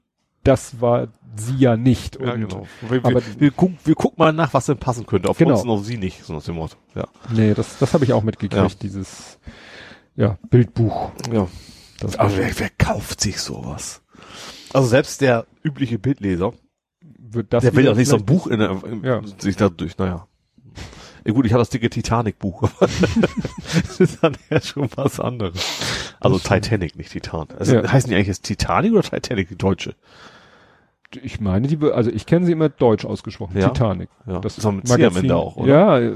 das 0.44 0.81
war 0.81 1.09
sie 1.36 1.55
ja 1.56 1.77
nicht. 1.77 2.18
Ja, 2.20 2.32
und, 2.32 2.40
genau. 2.48 2.66
Wir, 2.89 2.98
aber- 3.05 3.14
wir, 3.14 3.22
wir, 3.40 3.51
gucken, 3.52 3.78
wir 3.85 3.94
gucken 3.94 4.16
mal 4.18 4.32
nach, 4.32 4.52
was 4.52 4.66
denn 4.66 4.78
passen 4.78 5.06
könnte. 5.06 5.28
Auf 5.28 5.39
Genau. 5.39 5.52
uns 5.52 5.62
und 5.62 5.70
auf 5.70 5.85
sie 5.85 5.97
nicht, 5.97 6.24
so 6.24 6.32
nach 6.35 6.43
dem 6.43 6.56
Motto. 6.56 6.77
Ja. 6.94 7.06
Nee, 7.32 7.55
das, 7.55 7.78
das 7.78 7.94
habe 7.94 8.05
ich 8.05 8.12
auch 8.12 8.22
mitgekriegt, 8.24 8.55
Ja. 8.72 8.78
dieses 8.82 9.39
ja, 10.16 10.39
Bildbuch. 10.51 11.12
ja. 11.32 11.47
Das 12.01 12.18
Aber 12.18 12.36
wer, 12.36 12.51
wer 12.59 12.70
kauft 12.78 13.20
sich 13.20 13.39
sowas? 13.40 14.02
Also 14.72 14.88
selbst 14.88 15.20
der 15.20 15.47
übliche 15.62 15.98
Bildleser, 15.98 16.52
wird 17.18 17.52
das 17.52 17.62
der 17.62 17.74
will 17.74 17.84
doch 17.84 17.97
nicht 17.97 18.09
so 18.09 18.16
ein 18.16 18.24
Buch 18.24 18.47
in 18.47 18.59
der, 18.60 18.70
im, 18.84 19.05
Ja. 19.05 19.20
sich 19.38 19.56
dadurch, 19.56 19.97
naja. 19.98 20.26
Ja, 21.24 21.32
gut, 21.32 21.44
ich 21.44 21.52
habe 21.52 21.60
das 21.60 21.68
dicke 21.68 21.90
Titanic-Buch. 21.90 22.70
das 22.80 24.01
ist 24.01 24.22
dann 24.22 24.36
ja 24.48 24.60
schon 24.60 24.88
was 24.97 25.20
anderes. 25.20 26.14
Also. 26.18 26.38
Titanic, 26.38 26.97
nicht 26.97 27.12
Titan. 27.12 27.48
Also 27.59 27.74
Ja. 27.76 27.92
heißen 27.92 28.09
die 28.09 28.16
eigentlich 28.16 28.28
jetzt 28.28 28.44
Titanic 28.44 28.92
oder 28.92 29.02
Titanic, 29.02 29.48
die 29.48 29.56
deutsche? 29.56 29.94
Ich 31.22 31.40
meine, 31.40 31.66
die, 31.66 31.78
also 31.92 32.10
ich 32.10 32.24
kenne 32.24 32.47
sie 32.47 32.52
immer 32.52 32.68
deutsch 32.68 33.05
ausgesprochen. 33.05 33.59
Ja. 33.59 33.68
Titanic. 33.68 34.09
Ja. 34.26 34.38
Das 34.38 34.56
ist 34.59 34.64
auch 34.64 34.72
mit 34.72 34.86
C 34.88 35.05
am 35.05 35.16
Ende 35.16 35.36
auch, 35.36 35.56
oder? 35.56 35.72
Ja, 35.72 35.98
äh, 35.98 36.12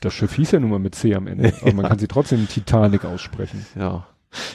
das 0.00 0.14
Schiff 0.14 0.34
hieß 0.34 0.52
ja 0.52 0.60
nun 0.60 0.70
mal 0.70 0.78
mit 0.78 0.94
C 0.94 1.14
am 1.14 1.26
Ende. 1.26 1.52
Aber 1.62 1.74
man 1.74 1.86
kann 1.86 1.98
sie 1.98 2.08
trotzdem 2.08 2.48
Titanic 2.48 3.04
aussprechen. 3.04 3.66
Ja. 3.78 4.06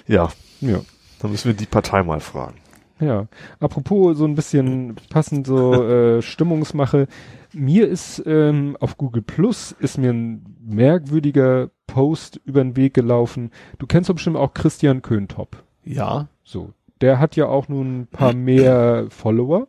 Ja, 0.07 0.31
Ja. 0.59 0.81
Dann 1.20 1.32
müssen 1.32 1.50
wir 1.50 1.56
die 1.56 1.66
Partei 1.66 2.04
mal 2.04 2.20
fragen. 2.20 2.56
Ja. 3.00 3.28
Apropos 3.60 4.18
so 4.18 4.26
ein 4.26 4.36
bisschen 4.36 4.96
passend 5.10 5.48
so 5.48 5.74
äh, 5.74 6.22
Stimmungsmache. 6.22 7.08
Mir 7.54 7.88
ist 7.88 8.22
ähm, 8.26 8.78
auf 8.80 8.98
Google 8.98 9.22
Plus 9.22 9.72
ist 9.72 9.98
mir 9.98 10.12
ein 10.12 10.58
merkwürdiger 10.62 11.70
Post 11.88 12.41
über 12.46 12.62
den 12.62 12.76
Weg 12.76 12.94
gelaufen. 12.94 13.52
Du 13.80 13.88
kennst 13.88 14.10
doch 14.10 14.16
bestimmt 14.16 14.38
auch 14.38 14.54
Christian 14.54 15.02
Köntop. 15.02 15.64
Ja. 15.84 16.28
So. 16.44 16.74
Der 17.02 17.20
hat 17.20 17.36
ja 17.38 17.48
auch 17.48 17.70
nun 17.70 18.02
ein 18.02 18.08
paar 18.08 18.34
mehr 18.34 19.08
Follower. 19.10 19.68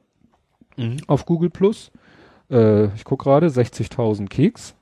Mhm. 0.76 0.96
auf 1.06 1.26
Google 1.26 1.50
Plus. 1.50 1.90
Äh, 2.50 2.86
ich 2.94 3.04
guck 3.04 3.22
gerade, 3.22 3.48
60.000 3.48 4.28
Keks. 4.28 4.74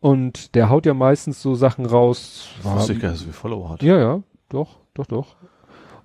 Und 0.00 0.54
der 0.54 0.70
haut 0.70 0.86
ja 0.86 0.94
meistens 0.94 1.42
so 1.42 1.54
Sachen 1.54 1.86
raus. 1.86 2.48
Das 2.62 2.72
wusste 2.74 2.92
ich 2.94 3.00
gar 3.00 3.10
nicht, 3.10 3.20
dass 3.20 3.26
wir 3.26 3.34
Follower 3.34 3.70
hat. 3.70 3.82
ja, 3.82 3.98
ja, 3.98 4.22
doch, 4.48 4.78
doch, 4.94 5.06
doch. 5.06 5.36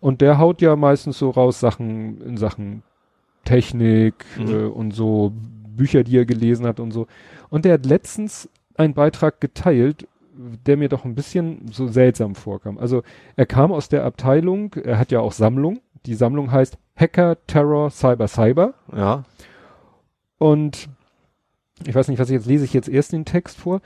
Und 0.06 0.22
der 0.22 0.38
haut 0.38 0.62
ja 0.62 0.76
meistens 0.76 1.18
so 1.18 1.32
raus 1.32 1.60
Sachen 1.60 2.22
in 2.22 2.38
Sachen 2.38 2.84
Technik 3.44 4.14
Mhm. 4.38 4.48
äh, 4.50 4.64
und 4.66 4.92
so 4.92 5.34
Bücher, 5.76 6.04
die 6.04 6.16
er 6.16 6.26
gelesen 6.26 6.68
hat 6.68 6.80
und 6.80 6.92
so. 6.92 7.08
Und 7.50 7.66
der 7.66 7.74
hat 7.74 7.88
letztens 7.88 8.48
einen 8.78 8.94
Beitrag 8.94 9.42
geteilt, 9.42 10.08
der 10.68 10.78
mir 10.78 10.90
doch 10.90 11.06
ein 11.06 11.16
bisschen 11.16 11.72
so 11.72 11.88
seltsam 11.88 12.36
vorkam. 12.36 12.78
Also 12.78 13.02
er 13.36 13.48
kam 13.48 13.72
aus 13.72 13.90
der 13.90 14.04
Abteilung, 14.06 14.76
er 14.76 15.00
hat 15.00 15.12
ja 15.12 15.22
auch 15.22 15.32
Sammlung. 15.32 15.80
Die 16.06 16.14
Sammlung 16.14 16.52
heißt 16.52 16.78
Hacker, 16.96 17.38
Terror, 17.48 17.90
Cyber, 17.90 18.28
Cyber. 18.28 18.76
Ja. 18.96 19.24
Und 20.38 20.88
ich 21.86 21.96
weiß 21.96 22.10
nicht, 22.10 22.20
was 22.20 22.30
ich 22.30 22.36
jetzt 22.36 22.46
lese 22.46 22.64
ich 22.66 22.74
jetzt 22.74 22.90
erst 22.90 23.12
den 23.12 23.26
Text 23.26 23.58
vor. 23.58 23.82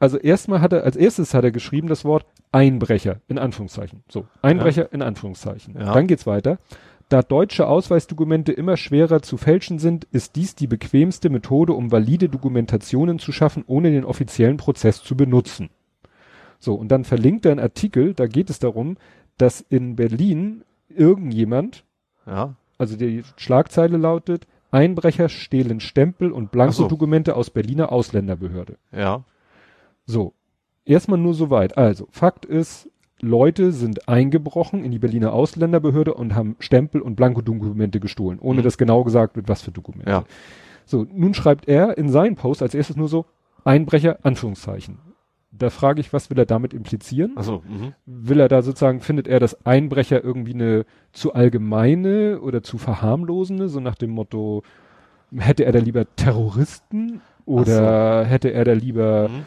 Also 0.00 0.16
erstmal 0.16 0.60
hat 0.60 0.72
er, 0.72 0.84
als 0.84 0.96
erstes 0.96 1.34
hat 1.34 1.44
er 1.44 1.50
geschrieben 1.50 1.88
das 1.88 2.04
Wort 2.04 2.24
Einbrecher 2.52 3.20
in 3.28 3.38
Anführungszeichen. 3.38 4.04
So, 4.08 4.26
Einbrecher 4.42 4.92
in 4.92 5.02
Anführungszeichen. 5.02 5.74
Ja. 5.78 5.92
Dann 5.92 6.06
geht's 6.06 6.26
weiter. 6.26 6.58
Da 7.08 7.22
deutsche 7.22 7.66
Ausweisdokumente 7.66 8.52
immer 8.52 8.76
schwerer 8.76 9.22
zu 9.22 9.38
fälschen 9.38 9.78
sind, 9.78 10.06
ist 10.12 10.36
dies 10.36 10.54
die 10.54 10.66
bequemste 10.66 11.30
Methode, 11.30 11.72
um 11.72 11.90
valide 11.90 12.28
Dokumentationen 12.28 13.18
zu 13.18 13.32
schaffen, 13.32 13.64
ohne 13.66 13.90
den 13.90 14.04
offiziellen 14.04 14.58
Prozess 14.58 15.02
zu 15.02 15.16
benutzen. 15.16 15.70
So, 16.60 16.74
und 16.74 16.88
dann 16.88 17.04
verlinkt 17.04 17.46
er 17.46 17.52
einen 17.52 17.60
Artikel, 17.60 18.14
da 18.14 18.26
geht 18.26 18.50
es 18.50 18.58
darum, 18.58 18.98
dass 19.38 19.60
in 19.60 19.96
Berlin 19.96 20.64
irgendjemand 20.88 21.84
Ja. 22.26 22.54
also 22.76 22.96
die 22.96 23.22
Schlagzeile 23.36 23.96
lautet, 23.96 24.46
Einbrecher 24.70 25.30
stehlen 25.30 25.80
Stempel 25.80 26.30
und 26.30 26.50
Blankodokumente 26.50 27.36
aus 27.36 27.48
Berliner 27.48 27.90
Ausländerbehörde. 27.90 28.76
Ja. 28.92 29.24
So, 30.08 30.32
erstmal 30.86 31.18
nur 31.18 31.34
soweit. 31.34 31.76
Also, 31.76 32.08
Fakt 32.10 32.46
ist, 32.46 32.90
Leute 33.20 33.72
sind 33.72 34.08
eingebrochen 34.08 34.82
in 34.84 34.90
die 34.90 34.98
Berliner 34.98 35.32
Ausländerbehörde 35.34 36.14
und 36.14 36.34
haben 36.34 36.56
Stempel 36.60 37.02
und 37.02 37.14
Blankodokumente 37.14 38.00
gestohlen, 38.00 38.38
ohne 38.40 38.60
Mhm. 38.60 38.64
dass 38.64 38.78
genau 38.78 39.04
gesagt 39.04 39.36
wird, 39.36 39.48
was 39.48 39.60
für 39.62 39.70
Dokumente. 39.70 40.10
Ja. 40.10 40.24
So, 40.86 41.06
nun 41.12 41.34
schreibt 41.34 41.68
er 41.68 41.98
in 41.98 42.08
seinen 42.08 42.36
Post 42.36 42.62
als 42.62 42.74
erstes 42.74 42.96
nur 42.96 43.08
so, 43.08 43.26
Einbrecher, 43.64 44.18
Anführungszeichen. 44.22 44.98
Da 45.50 45.68
frage 45.68 46.00
ich, 46.00 46.12
was 46.12 46.30
will 46.30 46.38
er 46.38 46.46
damit 46.46 46.72
implizieren? 46.72 47.32
Also, 47.36 47.62
mhm. 47.68 47.92
will 48.06 48.40
er 48.40 48.48
da 48.48 48.62
sozusagen, 48.62 49.00
findet 49.00 49.28
er 49.28 49.40
das 49.40 49.66
Einbrecher 49.66 50.24
irgendwie 50.24 50.54
eine 50.54 50.86
zu 51.12 51.34
allgemeine 51.34 52.40
oder 52.40 52.62
zu 52.62 52.78
verharmlosende, 52.78 53.68
so 53.68 53.80
nach 53.80 53.96
dem 53.96 54.10
Motto, 54.10 54.62
hätte 55.36 55.64
er 55.64 55.72
da 55.72 55.80
lieber 55.80 56.06
Terroristen 56.16 57.20
oder 57.44 58.24
hätte 58.24 58.50
er 58.52 58.64
da 58.64 58.72
lieber, 58.72 59.28
Mhm. 59.28 59.42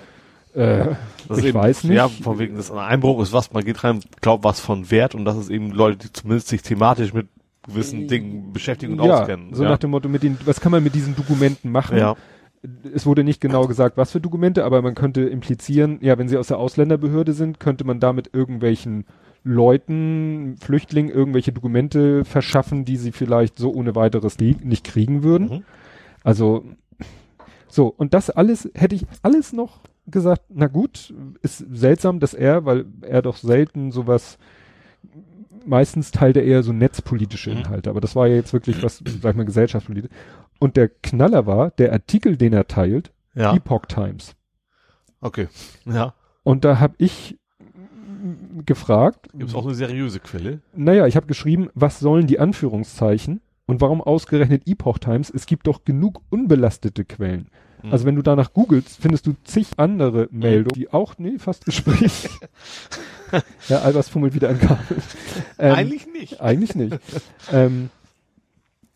Äh, 0.53 0.95
ich 1.29 1.45
eben, 1.45 1.57
weiß 1.57 1.85
nicht. 1.85 1.95
Ja, 1.95 2.07
von 2.07 2.39
wegen, 2.39 2.55
das 2.55 2.71
ein 2.71 2.77
Einbruch 2.77 3.21
ist 3.21 3.33
was, 3.33 3.51
man 3.53 3.63
geht 3.63 3.83
rein, 3.83 4.01
glaubt 4.21 4.43
was 4.43 4.59
von 4.59 4.91
Wert 4.91 5.15
und 5.15 5.25
das 5.25 5.37
ist 5.37 5.49
eben 5.49 5.71
Leute, 5.71 6.07
die 6.07 6.13
zumindest 6.13 6.49
sich 6.49 6.61
thematisch 6.61 7.13
mit 7.13 7.27
gewissen 7.67 8.07
Dingen 8.07 8.51
beschäftigen 8.53 8.99
und 8.99 9.05
ja, 9.05 9.19
auskennen. 9.19 9.53
so 9.53 9.63
ja. 9.63 9.69
nach 9.69 9.77
dem 9.77 9.91
Motto, 9.91 10.09
mit 10.09 10.23
den, 10.23 10.37
was 10.45 10.59
kann 10.59 10.71
man 10.71 10.83
mit 10.83 10.95
diesen 10.95 11.15
Dokumenten 11.15 11.71
machen? 11.71 11.97
ja. 11.97 12.15
es 12.93 13.05
wurde 13.05 13.23
nicht 13.23 13.39
genau 13.39 13.67
gesagt, 13.67 13.97
was 13.97 14.11
für 14.11 14.19
Dokumente, 14.19 14.65
aber 14.65 14.81
man 14.81 14.95
könnte 14.95 15.21
implizieren, 15.21 15.99
ja, 16.01 16.17
wenn 16.17 16.27
sie 16.27 16.37
aus 16.37 16.47
der 16.47 16.57
Ausländerbehörde 16.57 17.33
sind, 17.33 17.59
könnte 17.59 17.83
man 17.83 17.99
damit 17.99 18.31
irgendwelchen 18.33 19.05
Leuten, 19.43 20.57
Flüchtlingen, 20.59 21.11
irgendwelche 21.11 21.51
Dokumente 21.51 22.25
verschaffen, 22.25 22.85
die 22.85 22.97
sie 22.97 23.11
vielleicht 23.11 23.57
so 23.57 23.73
ohne 23.73 23.95
weiteres 23.95 24.37
nicht 24.39 24.83
kriegen 24.83 25.23
würden. 25.23 25.49
Mhm. 25.49 25.63
Also, 26.23 26.63
so, 27.67 27.87
und 27.87 28.13
das 28.13 28.29
alles 28.29 28.69
hätte 28.75 28.95
ich 28.95 29.05
alles 29.23 29.53
noch 29.53 29.79
gesagt, 30.11 30.43
na 30.49 30.67
gut, 30.67 31.13
ist 31.41 31.65
seltsam, 31.71 32.19
dass 32.19 32.33
er, 32.33 32.65
weil 32.65 32.85
er 33.01 33.21
doch 33.21 33.37
selten 33.37 33.91
sowas, 33.91 34.37
meistens 35.65 36.11
teilt 36.11 36.37
er 36.37 36.43
eher 36.43 36.63
so 36.63 36.73
netzpolitische 36.73 37.51
mhm. 37.51 37.57
Inhalte, 37.57 37.89
aber 37.89 38.01
das 38.01 38.15
war 38.15 38.27
ja 38.27 38.35
jetzt 38.35 38.53
wirklich 38.53 38.83
was, 38.83 39.01
sag 39.21 39.31
ich 39.31 39.37
mal, 39.37 39.45
gesellschaftspolitisch. 39.45 40.11
Und 40.59 40.77
der 40.77 40.89
Knaller 40.89 41.47
war, 41.47 41.71
der 41.71 41.91
Artikel, 41.91 42.37
den 42.37 42.53
er 42.53 42.67
teilt, 42.67 43.11
ja. 43.33 43.55
Epoch 43.55 43.85
Times. 43.85 44.35
Okay, 45.21 45.47
ja. 45.85 46.13
Und 46.43 46.65
da 46.65 46.79
habe 46.79 46.95
ich 46.97 47.37
gefragt. 48.65 49.29
Gibt 49.33 49.49
es 49.49 49.55
auch 49.55 49.65
eine 49.65 49.75
seriöse 49.75 50.19
Quelle? 50.19 50.61
Naja, 50.75 51.07
ich 51.07 51.15
habe 51.15 51.27
geschrieben, 51.27 51.69
was 51.73 51.99
sollen 51.99 52.27
die 52.27 52.39
Anführungszeichen 52.39 53.41
und 53.65 53.81
warum 53.81 54.01
ausgerechnet 54.01 54.67
Epoch 54.67 54.99
Times? 54.99 55.29
Es 55.29 55.45
gibt 55.45 55.67
doch 55.67 55.83
genug 55.85 56.21
unbelastete 56.29 57.05
Quellen. 57.05 57.47
Mhm. 57.83 57.91
Also 57.91 58.05
wenn 58.05 58.15
du 58.15 58.21
danach 58.21 58.53
googelst, 58.53 59.01
findest 59.01 59.27
du 59.27 59.35
zig 59.43 59.67
andere 59.77 60.27
mhm. 60.31 60.39
Meldungen, 60.39 60.75
die 60.75 60.91
auch, 60.91 61.17
nee, 61.17 61.37
fast 61.37 61.65
Gespräch. 61.65 62.29
ja, 63.69 63.79
Albers 63.79 64.09
fummelt 64.09 64.33
wieder 64.33 64.49
ein 64.49 64.59
Kabel. 64.59 64.97
Ähm, 65.57 65.75
eigentlich 65.75 66.07
nicht. 66.07 66.41
Eigentlich 66.41 66.75
nicht. 66.75 66.99
ähm, 67.51 67.89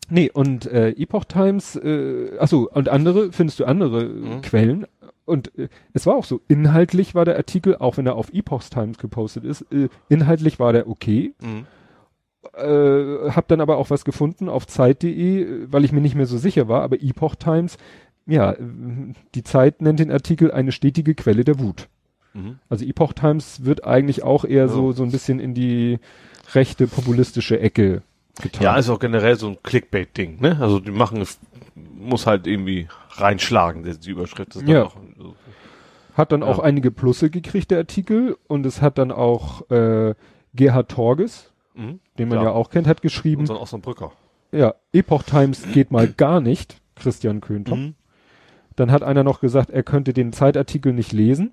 nee, 0.08 0.30
und 0.30 0.66
äh, 0.66 0.90
Epoch 0.90 1.24
Times, 1.24 1.76
äh, 1.76 2.38
achso, 2.38 2.68
und 2.72 2.88
andere, 2.88 3.32
findest 3.32 3.60
du 3.60 3.64
andere 3.64 4.04
mhm. 4.04 4.42
Quellen, 4.42 4.86
und 5.26 5.56
äh, 5.58 5.68
es 5.92 6.06
war 6.06 6.16
auch 6.16 6.24
so, 6.24 6.40
inhaltlich 6.48 7.14
war 7.14 7.24
der 7.24 7.36
Artikel, 7.36 7.76
auch 7.76 7.98
wenn 7.98 8.06
er 8.06 8.14
auf 8.14 8.32
Epoch 8.32 8.62
Times 8.62 8.98
gepostet 8.98 9.44
ist, 9.44 9.62
äh, 9.72 9.88
inhaltlich 10.08 10.58
war 10.58 10.72
der 10.72 10.88
okay. 10.88 11.34
Mhm. 11.42 11.66
Äh, 12.54 13.30
hab 13.32 13.48
dann 13.48 13.60
aber 13.60 13.76
auch 13.76 13.90
was 13.90 14.04
gefunden 14.04 14.48
auf 14.48 14.66
Zeit.de, 14.66 15.66
weil 15.70 15.84
ich 15.84 15.92
mir 15.92 16.00
nicht 16.00 16.14
mehr 16.14 16.26
so 16.26 16.38
sicher 16.38 16.68
war, 16.68 16.82
aber 16.82 17.02
Epoch 17.02 17.34
Times, 17.34 17.76
ja, 18.26 18.54
die 19.34 19.42
Zeit 19.44 19.80
nennt 19.80 20.00
den 20.00 20.10
Artikel 20.10 20.50
eine 20.50 20.72
stetige 20.72 21.14
Quelle 21.14 21.44
der 21.44 21.58
Wut. 21.58 21.88
Mhm. 22.34 22.58
Also 22.68 22.84
Epoch 22.84 23.12
Times 23.12 23.64
wird 23.64 23.84
eigentlich 23.84 24.22
auch 24.22 24.44
eher 24.44 24.66
ja. 24.66 24.68
so, 24.68 24.92
so 24.92 25.02
ein 25.02 25.10
bisschen 25.10 25.40
in 25.40 25.54
die 25.54 25.98
rechte 26.54 26.86
populistische 26.86 27.58
Ecke 27.58 28.02
getan. 28.40 28.62
Ja, 28.62 28.76
ist 28.76 28.88
auch 28.88 28.98
generell 28.98 29.36
so 29.36 29.48
ein 29.48 29.58
Clickbait-Ding, 29.62 30.40
ne? 30.40 30.58
Also 30.60 30.80
die 30.80 30.90
machen, 30.90 31.24
muss 31.74 32.26
halt 32.26 32.46
irgendwie 32.46 32.88
reinschlagen, 33.10 33.84
die 33.84 34.10
Überschrift. 34.10 34.56
ist 34.56 34.68
ja. 34.68 34.84
Auch, 34.84 34.96
so. 35.18 35.34
Hat 36.14 36.32
dann 36.32 36.40
ja. 36.40 36.46
auch 36.46 36.58
einige 36.58 36.90
Plusse 36.90 37.30
gekriegt, 37.30 37.70
der 37.70 37.78
Artikel, 37.78 38.36
und 38.48 38.64
es 38.64 38.80
hat 38.80 38.98
dann 38.98 39.12
auch 39.12 39.70
äh, 39.70 40.14
Gerhard 40.54 40.90
Torges, 40.90 41.52
mhm. 41.74 42.00
den 42.18 42.28
man 42.28 42.38
ja. 42.38 42.44
ja. 42.44 42.50
auch 42.50 42.70
kennt, 42.70 42.86
hat 42.86 43.02
geschrieben. 43.02 43.42
Und 43.42 43.50
dann 43.50 43.58
auch 43.58 43.66
so 43.66 43.76
ein 43.76 43.82
Brücker. 43.82 44.12
Ja, 44.52 44.74
Epoch 44.92 45.24
Times 45.24 45.66
geht 45.72 45.90
mal 45.90 46.08
gar 46.08 46.40
nicht, 46.40 46.80
Christian 46.94 47.40
Köntop. 47.40 47.78
Mhm. 47.78 47.94
Dann 48.76 48.90
hat 48.90 49.02
einer 49.02 49.24
noch 49.24 49.40
gesagt, 49.40 49.70
er 49.70 49.82
könnte 49.82 50.12
den 50.12 50.32
Zeitartikel 50.32 50.92
nicht 50.92 51.12
lesen 51.12 51.52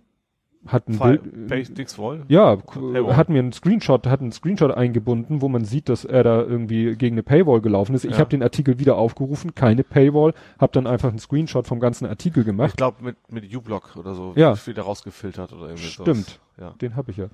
hat 0.66 0.88
ein 0.88 0.94
Fall, 0.94 1.18
Bild, 1.18 1.98
Wall? 1.98 2.24
Ja, 2.30 2.56
Paywall. 2.56 3.18
hat 3.18 3.30
mir 3.30 3.40
einen 3.40 3.52
Screenshot, 3.52 4.08
hat 4.08 4.22
einen 4.22 4.32
Screenshot 4.32 4.72
eingebunden, 4.72 5.42
wo 5.42 5.50
man 5.50 5.66
sieht, 5.66 5.90
dass 5.90 6.06
er 6.06 6.24
da 6.24 6.42
irgendwie 6.42 6.96
gegen 6.96 7.16
eine 7.16 7.24
Paywall 7.24 7.62
gelaufen 7.62 7.96
ist. 7.96 8.06
Ich 8.06 8.12
ja. 8.12 8.20
habe 8.20 8.30
den 8.30 8.42
Artikel 8.42 8.80
wieder 8.80 8.98
aufgerufen, 8.98 9.56
keine 9.56 9.84
Paywall, 9.84 10.34
habe 10.60 10.72
dann 10.72 10.88
einfach 10.88 11.10
einen 11.10 11.20
Screenshot 11.20 11.68
vom 11.68 11.80
ganzen 11.80 12.06
Artikel 12.06 12.44
gemacht. 12.44 12.72
Ich 12.72 12.76
glaube 12.78 13.04
mit 13.04 13.18
mit 13.30 13.54
uBlock 13.54 13.98
oder 13.98 14.14
so, 14.16 14.34
ja. 14.36 14.56
wieder 14.66 14.84
rausgefiltert 14.84 15.52
oder 15.54 15.68
irgendwie 15.68 15.84
Stimmt. 15.84 16.40
Ja. 16.60 16.72
Den 16.82 16.96
habe 16.96 17.12
ich 17.12 17.18
ja. 17.18 17.28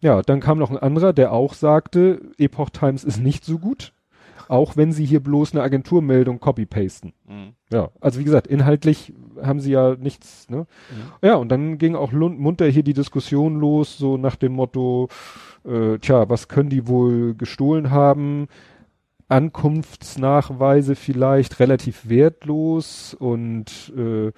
Ja, 0.00 0.22
dann 0.22 0.40
kam 0.40 0.58
noch 0.58 0.70
ein 0.70 0.76
anderer, 0.76 1.12
der 1.12 1.32
auch 1.32 1.54
sagte, 1.54 2.20
Epoch 2.36 2.70
Times 2.70 3.04
ist 3.04 3.18
nicht 3.18 3.44
so 3.44 3.58
gut 3.58 3.92
auch 4.48 4.76
wenn 4.76 4.92
sie 4.92 5.04
hier 5.04 5.20
bloß 5.20 5.52
eine 5.52 5.62
Agenturmeldung 5.62 6.40
copy-pasten. 6.40 7.12
Mhm. 7.28 7.52
Ja, 7.72 7.90
also 8.00 8.20
wie 8.20 8.24
gesagt, 8.24 8.46
inhaltlich 8.46 9.12
haben 9.42 9.60
sie 9.60 9.72
ja 9.72 9.96
nichts, 9.96 10.48
ne? 10.48 10.58
Mhm. 10.90 11.26
Ja, 11.26 11.34
und 11.36 11.48
dann 11.50 11.78
ging 11.78 11.94
auch 11.94 12.12
munter 12.12 12.66
hier 12.66 12.82
die 12.82 12.94
Diskussion 12.94 13.58
los, 13.58 13.98
so 13.98 14.16
nach 14.16 14.36
dem 14.36 14.52
Motto, 14.52 15.08
äh, 15.64 15.98
tja, 15.98 16.28
was 16.28 16.48
können 16.48 16.70
die 16.70 16.86
wohl 16.86 17.34
gestohlen 17.34 17.90
haben? 17.90 18.48
Ankunftsnachweise 19.28 20.94
vielleicht 20.94 21.58
relativ 21.58 22.08
wertlos 22.08 23.14
und 23.14 23.92
äh, 23.96 24.30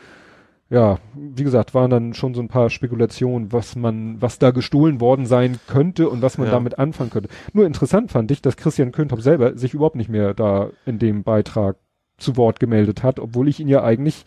ja, 0.71 0.99
wie 1.15 1.45
gesagt, 1.45 1.75
waren 1.75 1.91
dann 1.91 2.15
schon 2.15 2.35
so 2.35 2.43
ein 2.43 2.49
paar 2.49 2.69
Spekulationen, 2.69 3.53
was 3.53 3.75
man, 3.75 4.21
was 4.21 4.39
da 4.39 4.51
gestohlen 4.51 5.01
worden 5.01 5.25
sein 5.25 5.59
könnte 5.67 6.11
und 6.11 6.21
was 6.21 6.37
man 6.37 6.49
ja. 6.49 6.53
damit 6.53 6.79
anfangen 6.79 7.11
könnte. 7.11 7.31
Nur 7.55 7.65
interessant 7.65 8.11
fand 8.11 8.31
ich, 8.31 8.43
dass 8.43 8.57
Christian 8.57 8.93
Köntop 8.93 9.23
selber 9.23 9.57
sich 9.57 9.73
überhaupt 9.73 9.97
nicht 9.97 10.11
mehr 10.11 10.35
da 10.35 10.71
in 10.85 10.99
dem 10.99 11.23
Beitrag 11.23 11.77
zu 12.19 12.37
Wort 12.37 12.61
gemeldet 12.61 13.03
hat, 13.03 13.19
obwohl 13.19 13.49
ich 13.49 13.61
ihn 13.61 13.69
ja 13.69 13.83
eigentlich 13.83 14.27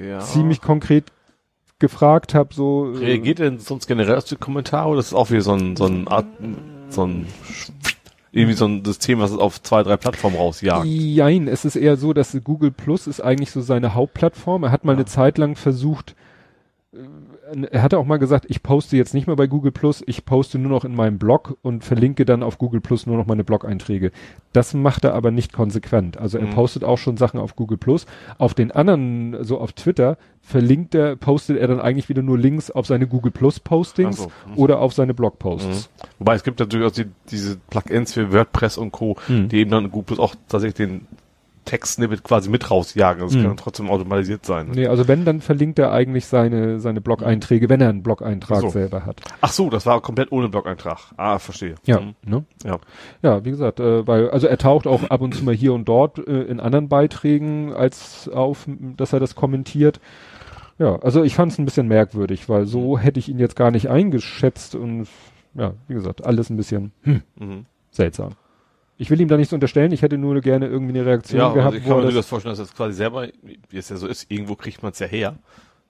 ja. 0.00 0.20
ziemlich 0.20 0.62
konkret 0.62 1.12
gefragt 1.78 2.34
habe, 2.34 2.54
so. 2.54 2.94
Äh, 2.94 2.98
Reagiert 2.98 3.40
er 3.40 3.58
sonst 3.58 3.86
generell 3.86 4.16
auf 4.16 4.24
die 4.24 4.36
Kommentare? 4.36 4.96
Das 4.96 5.08
ist 5.08 5.14
auch 5.14 5.30
wie 5.30 5.40
so 5.40 5.52
ein, 5.52 5.76
so 5.76 5.84
ein 5.84 6.08
Art, 6.08 6.26
so 6.88 7.06
ein 7.06 7.26
irgendwie 8.32 8.54
so 8.54 8.66
ein 8.66 8.84
System, 8.84 9.20
was 9.20 9.30
es 9.30 9.38
auf 9.38 9.62
zwei, 9.62 9.82
drei 9.82 9.96
Plattformen 9.96 10.36
rausjagt. 10.36 10.86
Nein, 10.86 11.48
es 11.48 11.64
ist 11.64 11.76
eher 11.76 11.96
so, 11.96 12.12
dass 12.12 12.36
Google 12.44 12.70
Plus 12.70 13.06
ist 13.06 13.20
eigentlich 13.20 13.50
so 13.50 13.60
seine 13.60 13.94
Hauptplattform. 13.94 14.64
Er 14.64 14.70
hat 14.70 14.84
mal 14.84 14.92
ja. 14.92 14.98
eine 14.98 15.06
Zeit 15.06 15.38
lang 15.38 15.56
versucht, 15.56 16.14
er 17.70 17.82
hatte 17.82 17.98
auch 17.98 18.04
mal 18.04 18.18
gesagt, 18.18 18.46
ich 18.48 18.62
poste 18.62 18.96
jetzt 18.96 19.14
nicht 19.14 19.26
mehr 19.26 19.36
bei 19.36 19.46
Google 19.46 19.72
Plus, 19.72 20.02
ich 20.06 20.24
poste 20.24 20.58
nur 20.58 20.70
noch 20.70 20.84
in 20.84 20.94
meinem 20.94 21.18
Blog 21.18 21.56
und 21.62 21.84
verlinke 21.84 22.24
dann 22.24 22.42
auf 22.42 22.58
Google 22.58 22.80
Plus 22.80 23.06
nur 23.06 23.16
noch 23.16 23.26
meine 23.26 23.44
Blog-Einträge. 23.44 24.10
Das 24.52 24.74
macht 24.74 25.04
er 25.04 25.14
aber 25.14 25.30
nicht 25.30 25.52
konsequent. 25.52 26.18
Also 26.18 26.38
er 26.38 26.46
mhm. 26.46 26.50
postet 26.50 26.84
auch 26.84 26.98
schon 26.98 27.16
Sachen 27.16 27.40
auf 27.40 27.56
Google 27.56 27.78
Plus. 27.78 28.06
Auf 28.38 28.54
den 28.54 28.70
anderen, 28.70 29.44
so 29.44 29.58
auf 29.58 29.72
Twitter, 29.72 30.18
verlinkt 30.40 30.94
er, 30.94 31.16
postet 31.16 31.58
er 31.58 31.68
dann 31.68 31.80
eigentlich 31.80 32.08
wieder 32.08 32.22
nur 32.22 32.38
Links 32.38 32.70
auf 32.70 32.86
seine 32.86 33.06
Google 33.06 33.32
Plus 33.32 33.60
Postings 33.60 34.18
so. 34.18 34.30
mhm. 34.46 34.56
oder 34.56 34.80
auf 34.80 34.92
seine 34.92 35.14
Blogposts. 35.14 35.90
Mhm. 35.90 36.08
Wobei 36.20 36.34
es 36.34 36.44
gibt 36.44 36.60
natürlich 36.60 36.86
auch 36.86 36.92
die, 36.92 37.06
diese 37.30 37.56
Plugins 37.70 38.14
für 38.14 38.32
WordPress 38.32 38.78
und 38.78 38.92
Co., 38.92 39.16
mhm. 39.28 39.48
die 39.48 39.58
eben 39.58 39.70
dann 39.70 39.90
Google 39.90 40.04
Plus 40.04 40.18
auch 40.18 40.34
tatsächlich 40.48 40.74
den 40.74 41.06
Text-Snippet 41.68 42.24
quasi 42.24 42.48
mit 42.48 42.70
rausjagen. 42.70 43.22
Das 43.22 43.34
mhm. 43.34 43.42
kann 43.42 43.56
trotzdem 43.58 43.90
automatisiert 43.90 44.46
sein. 44.46 44.70
Nee, 44.74 44.86
also 44.86 45.06
wenn, 45.06 45.26
dann 45.26 45.42
verlinkt 45.42 45.78
er 45.78 45.92
eigentlich 45.92 46.24
seine, 46.24 46.80
seine 46.80 47.02
Blog-Einträge, 47.02 47.68
wenn 47.68 47.82
er 47.82 47.90
einen 47.90 48.02
Blog-Eintrag 48.02 48.62
so. 48.62 48.70
selber 48.70 49.04
hat. 49.04 49.20
Ach 49.42 49.52
so, 49.52 49.68
das 49.68 49.84
war 49.84 50.00
komplett 50.00 50.32
ohne 50.32 50.48
Blog-Eintrag. 50.48 51.12
Ah, 51.18 51.38
verstehe. 51.38 51.74
Ja, 51.84 52.00
mhm. 52.00 52.14
ne? 52.24 52.44
Ja. 52.64 52.78
Ja, 53.22 53.44
wie 53.44 53.50
gesagt, 53.50 53.80
äh, 53.80 54.06
weil, 54.06 54.30
also 54.30 54.46
er 54.46 54.56
taucht 54.56 54.86
auch 54.86 55.04
ab 55.10 55.20
und 55.20 55.34
zu 55.34 55.44
mal 55.44 55.54
hier 55.54 55.74
und 55.74 55.86
dort 55.86 56.18
äh, 56.26 56.42
in 56.44 56.58
anderen 56.58 56.88
Beiträgen 56.88 57.74
als 57.74 58.30
auf, 58.32 58.66
dass 58.96 59.12
er 59.12 59.20
das 59.20 59.34
kommentiert. 59.34 60.00
Ja, 60.78 60.96
also 60.96 61.22
ich 61.22 61.34
fand 61.34 61.52
es 61.52 61.58
ein 61.58 61.66
bisschen 61.66 61.88
merkwürdig, 61.88 62.48
weil 62.48 62.64
so 62.64 62.96
mhm. 62.96 63.00
hätte 63.00 63.20
ich 63.20 63.28
ihn 63.28 63.38
jetzt 63.38 63.56
gar 63.56 63.70
nicht 63.70 63.90
eingeschätzt 63.90 64.74
und 64.74 65.06
ja, 65.54 65.74
wie 65.86 65.94
gesagt, 65.94 66.24
alles 66.24 66.48
ein 66.50 66.56
bisschen 66.56 66.92
hm, 67.02 67.22
mhm. 67.36 67.66
seltsam. 67.90 68.32
Ich 69.00 69.10
will 69.10 69.20
ihm 69.20 69.28
da 69.28 69.36
nichts 69.36 69.52
unterstellen, 69.52 69.92
ich 69.92 70.02
hätte 70.02 70.18
nur 70.18 70.40
gerne 70.40 70.66
irgendwie 70.66 70.98
eine 70.98 71.06
Reaktion 71.06 71.40
ja, 71.40 71.52
gehabt. 71.52 71.74
Also 71.74 71.78
ich 71.78 71.84
kann 71.84 71.96
mir 71.98 72.04
das, 72.06 72.14
das 72.14 72.26
vorstellen, 72.26 72.56
dass 72.56 72.66
das 72.66 72.76
quasi 72.76 72.94
selber, 72.94 73.28
wie 73.70 73.76
es 73.76 73.88
ja 73.88 73.96
so 73.96 74.08
ist, 74.08 74.30
irgendwo 74.30 74.56
kriegt 74.56 74.82
man 74.82 74.92
es 74.92 74.98
ja 74.98 75.06
her. 75.06 75.36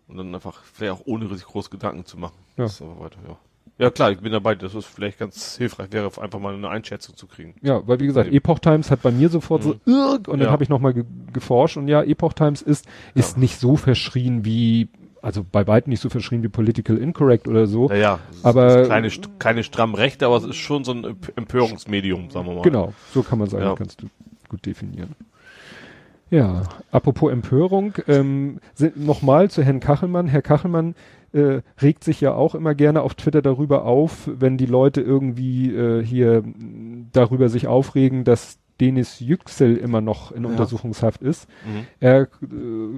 Und 0.06 0.18
dann 0.18 0.34
einfach, 0.34 0.62
vielleicht 0.62 0.92
auch 0.92 1.02
ohne 1.06 1.26
sich 1.34 1.44
groß 1.44 1.70
Gedanken 1.70 2.04
zu 2.04 2.18
machen. 2.18 2.36
Ja. 2.56 2.66
Weiter, 2.66 3.18
ja. 3.26 3.36
Ja 3.78 3.90
klar, 3.90 4.10
ich 4.10 4.18
bin 4.18 4.32
dabei, 4.32 4.56
dass 4.56 4.74
es 4.74 4.84
vielleicht 4.84 5.18
ganz 5.18 5.56
hilfreich 5.56 5.92
wäre, 5.92 6.10
einfach 6.20 6.40
mal 6.40 6.52
eine 6.52 6.68
Einschätzung 6.68 7.16
zu 7.16 7.28
kriegen. 7.28 7.54
Ja, 7.62 7.86
weil 7.86 8.00
wie 8.00 8.06
gesagt, 8.06 8.32
Epoch 8.32 8.58
Times 8.58 8.90
hat 8.90 9.02
bei 9.02 9.12
mir 9.12 9.28
sofort 9.28 9.64
mhm. 9.64 9.76
so 9.84 10.14
und 10.14 10.28
dann 10.28 10.40
ja. 10.40 10.50
habe 10.50 10.64
ich 10.64 10.68
nochmal 10.68 10.94
ge 10.94 11.04
geforscht 11.32 11.76
und 11.76 11.86
ja, 11.86 12.02
Epoch 12.02 12.32
Times 12.32 12.60
ist, 12.60 12.86
ist 13.14 13.36
ja. 13.36 13.40
nicht 13.40 13.60
so 13.60 13.76
verschrien 13.76 14.44
wie 14.44 14.88
also 15.22 15.44
bei 15.50 15.66
weitem 15.66 15.90
nicht 15.90 16.00
so 16.00 16.08
verschrien 16.08 16.42
wie 16.42 16.48
Political 16.48 16.96
Incorrect 16.96 17.48
oder 17.48 17.66
so. 17.66 17.88
Naja, 17.88 18.18
aber 18.42 18.86
keine, 18.86 19.10
keine 19.38 19.64
stramm 19.64 19.94
Rechte, 19.94 20.26
aber 20.26 20.36
es 20.36 20.44
ist 20.44 20.56
schon 20.56 20.84
so 20.84 20.92
ein 20.92 21.16
Empörungsmedium, 21.36 22.30
sagen 22.30 22.46
wir 22.46 22.54
mal. 22.54 22.62
Genau, 22.62 22.92
so 23.12 23.22
kann 23.22 23.38
man 23.38 23.48
sagen, 23.48 23.64
ja. 23.64 23.74
kannst 23.74 24.02
du 24.02 24.06
gut 24.48 24.64
definieren. 24.66 25.14
Ja, 26.30 26.64
apropos 26.90 27.32
Empörung, 27.32 27.94
ähm, 28.06 28.60
nochmal 28.94 29.50
zu 29.50 29.62
Herrn 29.62 29.80
Kachelmann. 29.80 30.26
Herr 30.26 30.42
Kachelmann 30.42 30.94
äh, 31.32 31.60
regt 31.80 32.04
sich 32.04 32.20
ja 32.20 32.34
auch 32.34 32.54
immer 32.54 32.74
gerne 32.74 33.02
auf 33.02 33.14
Twitter 33.14 33.40
darüber 33.40 33.84
auf, 33.84 34.28
wenn 34.32 34.58
die 34.58 34.66
Leute 34.66 35.00
irgendwie 35.00 35.74
äh, 35.74 36.04
hier 36.04 36.44
darüber 37.12 37.48
sich 37.48 37.66
aufregen, 37.66 38.24
dass 38.24 38.58
Denis 38.80 39.20
Yüksel 39.20 39.76
immer 39.76 40.00
noch 40.00 40.32
in 40.32 40.44
ja. 40.44 40.50
Untersuchungshaft 40.50 41.22
ist. 41.22 41.48
Mhm. 41.64 41.86
Er 42.00 42.22
äh, 42.22 42.26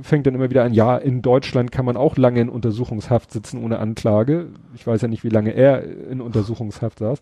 fängt 0.03 0.27
dann 0.27 0.35
immer 0.35 0.51
wieder 0.51 0.65
an, 0.65 0.75
ja, 0.75 0.97
in 0.97 1.23
Deutschland 1.23 1.73
kann 1.73 1.85
man 1.85 1.97
auch 1.97 2.17
lange 2.17 2.41
in 2.41 2.49
Untersuchungshaft 2.49 3.33
sitzen 3.33 3.63
ohne 3.63 3.79
Anklage. 3.79 4.49
Ich 4.75 4.87
weiß 4.87 5.03
ja 5.03 5.09
nicht, 5.09 5.25
wie 5.25 5.31
lange 5.31 5.51
er 5.51 5.83
in 5.85 6.21
Untersuchungshaft 6.21 6.99
saß. 6.99 7.21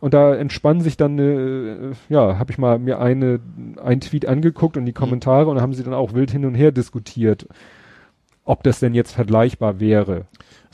Und 0.00 0.14
da 0.14 0.34
entspann 0.34 0.80
sich 0.80 0.96
dann, 0.96 1.18
äh, 1.18 1.92
ja, 2.08 2.38
habe 2.38 2.50
ich 2.50 2.58
mal 2.58 2.78
mir 2.78 2.98
eine 2.98 3.38
ein 3.82 4.00
Tweet 4.00 4.26
angeguckt 4.26 4.76
und 4.76 4.84
die 4.84 4.92
mhm. 4.92 4.96
Kommentare 4.96 5.44
mhm. 5.44 5.50
und 5.50 5.60
haben 5.60 5.74
sie 5.74 5.84
dann 5.84 5.94
auch 5.94 6.12
wild 6.12 6.30
hin 6.30 6.44
und 6.44 6.54
her 6.54 6.72
diskutiert. 6.72 7.46
ob 8.44 8.62
das 8.62 8.80
denn 8.80 8.94
jetzt 8.94 9.12
vergleichbar 9.12 9.80
wäre. 9.80 10.26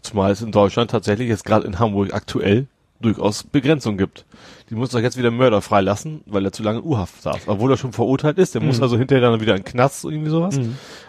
Zumal 0.02 0.32
es 0.32 0.42
in 0.42 0.52
Deutschland 0.52 0.90
tatsächlich 0.90 1.28
jetzt 1.28 1.44
gerade 1.44 1.66
in 1.66 1.78
Hamburg 1.78 2.14
aktuell 2.14 2.66
durchaus 3.00 3.44
Begrenzung 3.44 3.96
gibt. 3.96 4.24
Die 4.70 4.74
muss 4.74 4.90
doch 4.90 5.00
jetzt 5.00 5.16
wieder 5.16 5.30
Mörder 5.30 5.60
freilassen, 5.62 6.20
weil 6.26 6.44
er 6.44 6.52
zu 6.52 6.62
lange 6.62 6.80
in 6.80 6.84
U-Haft 6.84 7.22
saß. 7.22 7.48
Obwohl 7.48 7.70
er 7.72 7.76
schon 7.76 7.92
verurteilt 7.92 8.38
ist, 8.38 8.54
der 8.54 8.62
muss 8.62 8.78
Mhm. 8.78 8.82
also 8.82 8.98
hinterher 8.98 9.30
dann 9.30 9.40
wieder 9.40 9.56
in 9.56 9.64
Knast 9.64 10.04
irgendwie 10.04 10.30
sowas. 10.30 10.60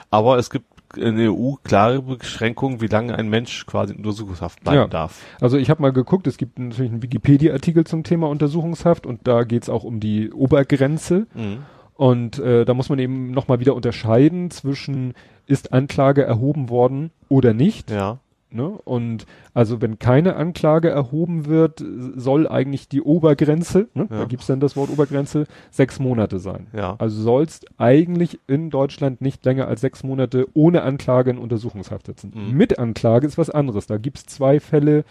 Aber 0.10 0.38
es 0.38 0.50
gibt 0.50 0.66
in 0.98 1.18
der 1.18 1.32
EU 1.32 1.54
klare 1.64 2.02
Beschränkungen, 2.02 2.82
wie 2.82 2.88
lange 2.88 3.16
ein 3.16 3.30
Mensch 3.30 3.66
quasi 3.68 3.94
in 3.94 4.00
Untersuchungshaft 4.00 4.62
bleiben 4.64 4.78
Ja. 4.80 4.88
darf. 4.88 5.22
Also 5.40 5.58
ich 5.58 5.70
habe 5.70 5.82
mal 5.84 5.92
geguckt, 5.94 6.26
es 6.26 6.38
gibt 6.38 6.58
natürlich 6.58 6.92
einen 6.92 7.04
Wikipedia-Artikel 7.04 7.84
zum 7.86 8.04
Thema 8.04 8.28
Untersuchungshaft 8.28 9.06
und 9.06 9.28
da 9.28 9.44
geht's 9.44 9.70
auch 9.70 9.84
um 9.84 10.00
die 10.00 10.32
Obergrenze. 10.32 11.28
Mhm. 11.36 11.60
Und 11.96 12.40
äh, 12.40 12.64
da 12.66 12.74
muss 12.74 12.88
man 12.90 12.98
eben 12.98 13.32
nochmal 13.32 13.60
wieder 13.60 13.76
unterscheiden 13.76 14.50
zwischen 14.52 15.14
ist 15.46 15.74
Anklage 15.74 16.24
erhoben 16.24 16.70
worden 16.70 17.12
oder 17.28 17.54
nicht. 17.54 17.92
Ja. 17.92 18.20
Ne? 18.52 18.68
Und 18.68 19.26
also 19.54 19.80
wenn 19.80 20.00
keine 20.00 20.36
Anklage 20.36 20.90
erhoben 20.90 21.46
wird, 21.46 21.84
soll 22.16 22.48
eigentlich 22.48 22.90
die 22.90 23.02
Obergrenze, 23.02 23.90
ne? 23.94 24.08
da 24.10 24.20
Ja. 24.22 24.26
gibt's 24.26 24.48
dann 24.48 24.60
das 24.60 24.76
Wort 24.76 24.90
Obergrenze, 24.90 25.46
sechs 25.70 26.00
Monate 26.00 26.40
sein. 26.40 26.66
Ja. 26.74 26.96
Also 26.98 27.22
sollst 27.22 27.68
eigentlich 27.78 28.40
in 28.48 28.72
Deutschland 28.72 29.22
nicht 29.22 29.46
länger 29.46 29.68
als 29.68 29.82
sechs 29.82 30.04
Monate 30.04 30.48
ohne 30.56 30.82
Anklage 30.82 31.30
in 31.30 31.38
Untersuchungshaft 31.38 32.08
sitzen. 32.08 32.32
Mhm. 32.34 32.58
Mit 32.58 32.80
Anklage 32.80 33.28
ist 33.28 33.38
was 33.38 33.52
anderes. 33.52 33.86
Da 33.86 33.98
gibt's 33.98 34.26
zwei 34.26 34.60
Fälle, 34.60 35.04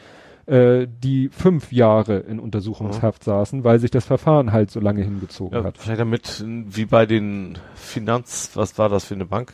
äh, 0.47 0.89
die 1.02 1.28
fünf 1.28 1.70
Jahre 1.73 2.16
in 2.19 2.40
Untersuchungshaft 2.40 3.23
saßen, 3.23 3.62
weil 3.62 3.78
sich 3.78 3.90
das 3.93 4.05
Verfahren 4.05 4.51
halt 4.51 4.70
so 4.73 4.81
lange 4.81 5.02
hingezogen 5.02 5.56
ja 5.56 5.62
hat. 5.65 5.77
wahrscheinlich 5.78 5.98
damit, 5.98 6.44
wie 6.74 6.86
bei 6.86 7.06
den 7.06 7.56
Finanz, 7.77 8.51
was 8.55 8.78
war 8.78 8.89
das 8.89 9.05
für 9.05 9.15
eine 9.15 9.27
Bank? 9.27 9.52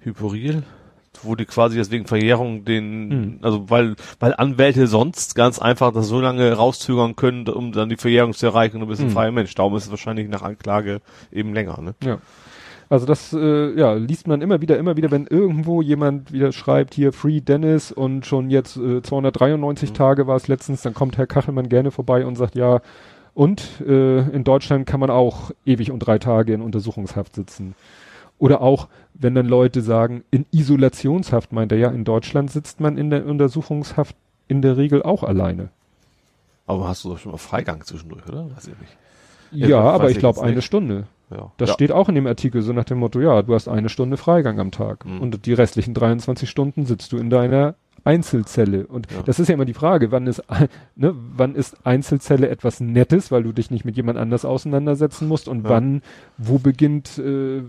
Hyporil? 0.00 0.62
Wo 1.24 1.34
die 1.34 1.44
quasi 1.44 1.76
deswegen 1.76 2.06
Verjährung 2.06 2.64
den, 2.64 3.08
Mhm. 3.08 3.38
also 3.42 3.68
weil, 3.70 3.96
weil 4.20 4.34
Anwälte 4.34 4.86
sonst 4.86 5.34
ganz 5.34 5.58
einfach 5.58 5.92
das 5.92 6.08
so 6.08 6.20
lange 6.20 6.52
rauszögern 6.52 7.16
können, 7.16 7.48
um 7.48 7.72
dann 7.72 7.88
die 7.88 7.96
Verjährung 7.96 8.32
zu 8.32 8.46
erreichen 8.46 8.76
und 8.76 8.80
du 8.82 8.86
bist 8.86 9.00
ein 9.00 9.08
Mhm. 9.08 9.12
freier 9.12 9.32
Mensch. 9.32 9.54
Darum 9.54 9.74
ist 9.76 9.84
es 9.84 9.90
wahrscheinlich 9.90 10.28
nach 10.28 10.42
Anklage 10.42 11.00
eben 11.32 11.54
länger, 11.54 11.80
ne? 11.80 11.94
Ja. 12.04 12.18
Also 12.88 13.04
das 13.04 13.32
äh, 13.32 13.76
ja, 13.76 13.94
liest 13.94 14.28
man 14.28 14.42
immer 14.42 14.60
wieder, 14.60 14.78
immer 14.78 14.96
wieder, 14.96 15.10
wenn 15.10 15.26
irgendwo 15.26 15.82
jemand 15.82 16.32
wieder 16.32 16.52
schreibt, 16.52 16.94
hier 16.94 17.12
Free 17.12 17.40
Dennis 17.40 17.90
und 17.90 18.26
schon 18.26 18.48
jetzt 18.48 18.76
äh, 18.76 19.02
293 19.02 19.92
Tage 19.92 20.28
war 20.28 20.36
es 20.36 20.46
letztens, 20.46 20.82
dann 20.82 20.94
kommt 20.94 21.18
Herr 21.18 21.26
Kachelmann 21.26 21.68
gerne 21.68 21.90
vorbei 21.90 22.24
und 22.24 22.36
sagt, 22.36 22.54
ja, 22.54 22.80
und 23.34 23.80
äh, 23.86 24.20
in 24.30 24.44
Deutschland 24.44 24.86
kann 24.86 25.00
man 25.00 25.10
auch 25.10 25.50
ewig 25.64 25.90
und 25.90 25.98
drei 25.98 26.18
Tage 26.18 26.54
in 26.54 26.62
Untersuchungshaft 26.62 27.34
sitzen. 27.34 27.74
Oder 28.38 28.60
auch, 28.60 28.88
wenn 29.14 29.34
dann 29.34 29.46
Leute 29.46 29.80
sagen, 29.80 30.24
in 30.30 30.44
Isolationshaft, 30.50 31.52
meint 31.52 31.72
er 31.72 31.78
ja, 31.78 31.88
in 31.90 32.04
Deutschland 32.04 32.50
sitzt 32.50 32.80
man 32.80 32.98
in 32.98 33.10
der 33.10 33.24
Untersuchungshaft 33.26 34.14
in 34.48 34.62
der 34.62 34.76
Regel 34.76 35.02
auch 35.02 35.22
alleine. 35.22 35.70
Aber 36.66 36.88
hast 36.88 37.04
du 37.04 37.10
doch 37.10 37.18
schon 37.18 37.32
mal 37.32 37.38
Freigang 37.38 37.82
zwischendurch, 37.84 38.26
oder? 38.28 38.50
Weiß 38.54 38.68
ich 38.68 38.78
nicht. 38.80 38.96
Ja, 39.52 39.84
weiß 39.84 39.94
aber 39.94 40.10
ich 40.10 40.18
glaube 40.18 40.42
eine 40.42 40.56
nicht. 40.56 40.64
Stunde. 40.64 41.06
Ja. 41.30 41.50
Das 41.56 41.70
ja. 41.70 41.74
steht 41.74 41.92
auch 41.92 42.08
in 42.08 42.14
dem 42.14 42.26
Artikel 42.26 42.62
so 42.62 42.72
nach 42.72 42.84
dem 42.84 42.98
Motto, 42.98 43.20
ja, 43.20 43.42
du 43.42 43.54
hast 43.54 43.68
eine 43.68 43.88
Stunde 43.88 44.16
Freigang 44.16 44.60
am 44.60 44.70
Tag 44.70 45.04
Mhm. 45.06 45.20
und 45.20 45.46
die 45.46 45.52
restlichen 45.54 45.94
23 45.94 46.48
Stunden 46.48 46.84
sitzt 46.86 47.12
du 47.12 47.16
in 47.16 47.30
deiner 47.30 47.74
Einzelzelle. 48.06 48.86
Und 48.86 49.10
Ja. 49.10 49.22
das 49.24 49.38
ist 49.40 49.48
ja 49.48 49.54
immer 49.54 49.64
die 49.64 49.74
Frage, 49.74 50.12
wann 50.12 50.26
ist, 50.26 50.42
ne, 50.96 51.14
wann 51.36 51.54
ist 51.54 51.76
Einzelzelle 51.84 52.48
etwas 52.48 52.80
Nettes, 52.80 53.30
weil 53.30 53.42
du 53.42 53.52
dich 53.52 53.70
nicht 53.70 53.84
mit 53.84 53.96
jemand 53.96 54.18
anders 54.18 54.44
auseinandersetzen 54.44 55.28
musst 55.28 55.48
und 55.48 55.64
Ja. 55.64 55.70
wann, 55.70 56.02
wo 56.38 56.58
beginnt, 56.58 57.18
äh, 57.18 57.62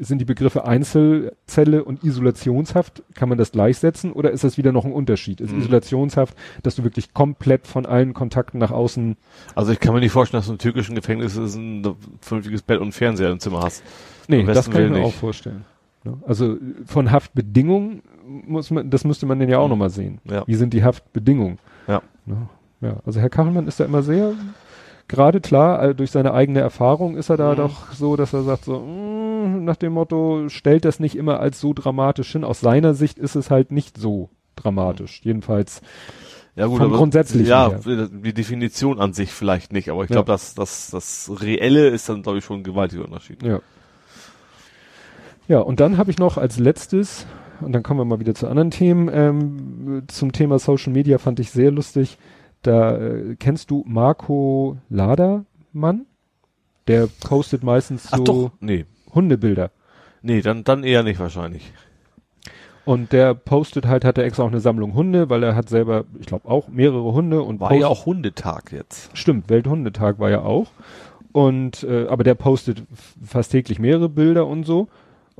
sind 0.00 0.18
die 0.20 0.24
Begriffe 0.24 0.64
Einzelzelle 0.66 1.84
und 1.84 2.02
Isolationshaft, 2.04 3.02
kann 3.14 3.28
man 3.28 3.38
das 3.38 3.52
gleichsetzen 3.52 4.12
oder 4.12 4.30
ist 4.30 4.44
das 4.44 4.56
wieder 4.56 4.72
noch 4.72 4.84
ein 4.84 4.92
Unterschied? 4.92 5.40
Ist 5.40 5.52
Mhm. 5.52 5.58
Isolationshaft, 5.60 6.36
dass 6.62 6.76
du 6.76 6.84
wirklich 6.84 7.12
komplett 7.12 7.66
von 7.66 7.84
allen 7.86 8.14
Kontakten 8.14 8.58
nach 8.58 8.70
außen, 8.70 9.16
Also 9.54 9.72
ich 9.72 9.80
kann 9.80 9.92
mir 9.94 10.00
nicht 10.00 10.12
vorstellen, 10.12 10.38
dass 10.40 10.46
du 10.46 10.52
im 10.52 10.58
türkischen 10.58 10.94
Gefängnis 10.94 11.36
ein 11.36 11.86
vernünftiges 12.20 12.62
Bett 12.62 12.80
und 12.80 12.92
Fernseher 12.92 13.30
im 13.30 13.40
Zimmer 13.40 13.60
hast. 13.62 13.82
Nee, 14.28 14.44
das 14.44 14.70
kann 14.70 14.84
ich 14.84 14.90
mir 14.90 15.00
auch 15.00 15.06
nicht. 15.06 15.16
vorstellen. 15.18 15.64
Ne? 16.04 16.14
Also 16.26 16.56
von 16.86 17.10
Haftbedingungen 17.10 18.02
muss 18.46 18.70
man, 18.70 18.90
das 18.90 19.04
müsste 19.04 19.26
man 19.26 19.38
denn 19.38 19.48
ja 19.48 19.58
auch 19.58 19.64
Mhm. 19.64 19.70
nochmal 19.70 19.90
sehen. 19.90 20.20
Ja. 20.24 20.44
Wie 20.46 20.54
sind 20.54 20.72
die 20.74 20.82
Haftbedingungen? 20.84 21.58
Ja. 21.86 22.02
Ne? 22.26 22.48
Ja, 22.80 22.96
also 23.06 23.20
Herr 23.20 23.30
Kachelmann 23.30 23.68
ist 23.68 23.78
da 23.80 23.84
immer 23.84 24.02
sehr, 24.02 24.32
gerade 25.08 25.40
klar, 25.40 25.82
äh, 25.82 25.94
durch 25.94 26.10
seine 26.10 26.32
eigene 26.34 26.60
Erfahrung 26.60 27.16
ist 27.16 27.28
er 27.30 27.36
da 27.36 27.52
Mhm. 27.52 27.56
doch 27.56 27.92
so, 27.92 28.16
dass 28.16 28.32
er 28.32 28.42
sagt 28.42 28.64
so, 28.64 28.78
mm, 28.80 29.64
nach 29.64 29.76
dem 29.76 29.92
Motto, 29.92 30.48
stellt 30.48 30.84
das 30.84 30.98
nicht 31.00 31.16
immer 31.16 31.38
als 31.40 31.60
so 31.60 31.72
dramatisch 31.74 32.32
hin. 32.32 32.44
Aus 32.44 32.60
seiner 32.60 32.94
Sicht 32.94 33.18
ist 33.18 33.34
es 33.36 33.50
halt 33.50 33.70
nicht 33.72 33.96
so 33.98 34.30
dramatisch. 34.56 35.20
Jedenfalls, 35.24 35.80
Ja 36.54 36.66
gut, 36.66 36.78
Vom 36.78 36.88
aber 36.88 36.98
Grundsätzlichen 36.98 37.46
ja, 37.48 37.70
her. 37.70 38.08
die 38.12 38.34
Definition 38.34 39.00
an 39.00 39.14
sich 39.14 39.32
vielleicht 39.32 39.72
nicht, 39.72 39.88
aber 39.88 40.04
ich 40.04 40.10
Ja. 40.10 40.16
glaube, 40.16 40.26
dass 40.30 40.54
das 40.54 40.90
das 40.90 41.30
Reelle 41.40 41.88
ist 41.88 42.10
dann 42.10 42.22
glaube 42.22 42.38
ich 42.38 42.44
schon 42.44 42.60
ein 42.60 42.62
gewaltiger 42.62 43.04
Unterschied. 43.06 43.42
ja. 43.42 43.60
Ja, 45.48 45.58
und 45.60 45.80
dann 45.80 45.98
habe 45.98 46.10
ich 46.10 46.18
noch 46.18 46.38
als 46.38 46.58
letztes, 46.58 47.26
und 47.64 47.72
dann 47.72 47.82
kommen 47.82 48.00
wir 48.00 48.04
mal 48.04 48.20
wieder 48.20 48.34
zu 48.34 48.48
anderen 48.48 48.70
Themen, 48.70 49.10
ähm, 49.12 50.02
zum 50.08 50.32
Thema 50.32 50.58
Social 50.58 50.92
Media 50.92 51.18
fand 51.18 51.40
ich 51.40 51.50
sehr 51.50 51.70
lustig. 51.70 52.18
Da 52.62 52.96
äh, 52.96 53.36
kennst 53.38 53.70
du 53.70 53.84
Marco 53.86 54.78
Ladermann? 54.88 56.06
Der 56.86 57.08
postet 57.26 57.62
meistens 57.62 58.10
so 58.10 58.24
doch, 58.24 58.50
nee. 58.60 58.86
Hundebilder. 59.14 59.70
Nee, 60.22 60.40
dann 60.40 60.64
dann 60.64 60.84
eher 60.84 61.02
nicht 61.02 61.20
wahrscheinlich. 61.20 61.72
Und 62.84 63.12
der 63.12 63.34
postet 63.34 63.86
halt, 63.86 64.04
hat 64.04 64.18
er 64.18 64.24
extra 64.24 64.42
auch 64.42 64.48
eine 64.48 64.60
Sammlung 64.60 64.94
Hunde, 64.94 65.30
weil 65.30 65.42
er 65.44 65.54
hat 65.54 65.68
selber, 65.68 66.04
ich 66.18 66.26
glaube 66.26 66.48
auch 66.48 66.68
mehrere 66.68 67.12
Hunde 67.12 67.42
und 67.42 67.60
War 67.60 67.74
ja 67.74 67.86
auch 67.86 68.06
Hundetag 68.06 68.72
jetzt. 68.72 69.16
Stimmt, 69.16 69.48
Welthundetag 69.48 70.18
war 70.18 70.30
ja 70.30 70.42
auch. 70.42 70.68
Und 71.30 71.84
äh, 71.84 72.06
aber 72.08 72.24
der 72.24 72.34
postet 72.34 72.82
fast 73.24 73.52
täglich 73.52 73.78
mehrere 73.78 74.08
Bilder 74.08 74.46
und 74.46 74.64
so. 74.64 74.88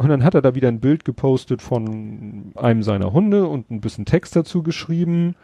Und 0.02 0.08
dann 0.08 0.24
hat 0.24 0.34
er 0.34 0.42
da 0.42 0.54
wieder 0.54 0.68
ein 0.68 0.80
Bild 0.80 1.04
gepostet 1.04 1.62
von 1.62 2.52
einem 2.56 2.82
seiner 2.82 3.12
Hunde 3.12 3.46
und 3.46 3.70
ein 3.70 3.80
bisschen 3.80 4.04
Text 4.04 4.34
dazu 4.34 4.62
geschrieben. 4.62 5.36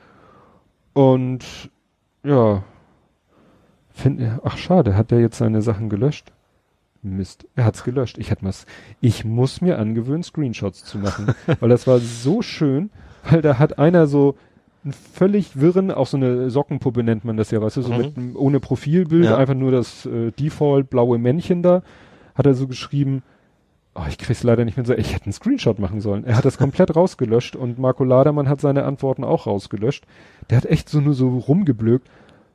Und 0.95 1.71
ja, 2.25 2.63
find, 3.93 4.21
ach 4.45 4.57
schade, 4.57 4.97
hat 4.97 5.11
der 5.11 5.21
jetzt 5.21 5.39
seine 5.39 5.63
Sachen 5.63 5.89
gelöscht? 5.89 6.33
Mist, 7.03 7.47
er 7.55 7.65
hat's 7.65 7.85
gelöscht. 7.85 8.19
Ich 8.19 8.31
hätte 8.31 8.45
was. 8.45 8.67
Ich 9.01 9.25
muss 9.25 9.61
mir 9.61 9.79
angewöhnen, 9.79 10.25
Screenshots 10.25 10.85
zu 10.85 10.99
machen, 10.99 11.33
weil 11.61 11.69
das 11.69 11.87
war 11.87 11.99
so 11.99 12.43
schön, 12.43 12.91
weil 13.31 13.41
da 13.41 13.59
hat 13.59 13.79
einer 13.79 14.07
so 14.09 14.35
einen 14.83 14.93
völlig 14.93 15.61
wirren, 15.61 15.91
auch 15.93 16.07
so 16.09 16.17
eine 16.17 16.51
Sockenpuppe 16.51 17.03
nennt 17.05 17.25
man 17.25 17.37
das 17.37 17.51
ja, 17.53 17.61
weißt 17.63 17.77
du, 17.77 17.83
so 17.83 17.93
Mhm. 17.93 17.99
mit 17.99 18.37
ohne 18.37 18.59
Profilbild, 18.61 19.27
Ja. 19.27 19.37
einfach 19.37 19.55
nur 19.55 19.71
das 19.71 20.07
äh, 20.07 20.33
Default 20.33 20.91
blaue 20.91 21.19
Männchen 21.19 21.63
da, 21.63 21.83
hat 22.35 22.47
er 22.47 22.55
so 22.55 22.67
geschrieben, 22.67 23.23
oh, 23.99 24.07
ich 24.09 24.19
krieg's 24.19 24.43
leider 24.43 24.65
nicht 24.65 24.77
mehr 24.77 24.87
so, 24.87 24.95
ich 24.95 25.15
hätte 25.15 25.27
einen 25.27 25.33
Screenshot 25.33 25.79
machen 25.79 26.01
sollen. 26.01 26.25
Er 26.25 26.37
hat 26.37 26.45
das 26.45 26.59
komplett 26.59 26.95
rausgelöscht 26.95 27.57
und 27.57 27.79
Marco 27.79 28.05
Ladermann 28.05 28.49
hat 28.49 28.61
seine 28.61 28.85
Antworten 28.85 29.25
auch 29.25 29.47
rausgelöscht. 29.47 30.05
Der 30.51 30.57
hat 30.57 30.67
echt 30.67 30.89
so 30.89 31.01
nur 31.01 31.15
so 31.15 31.39
rumgeblökt, 31.39 32.09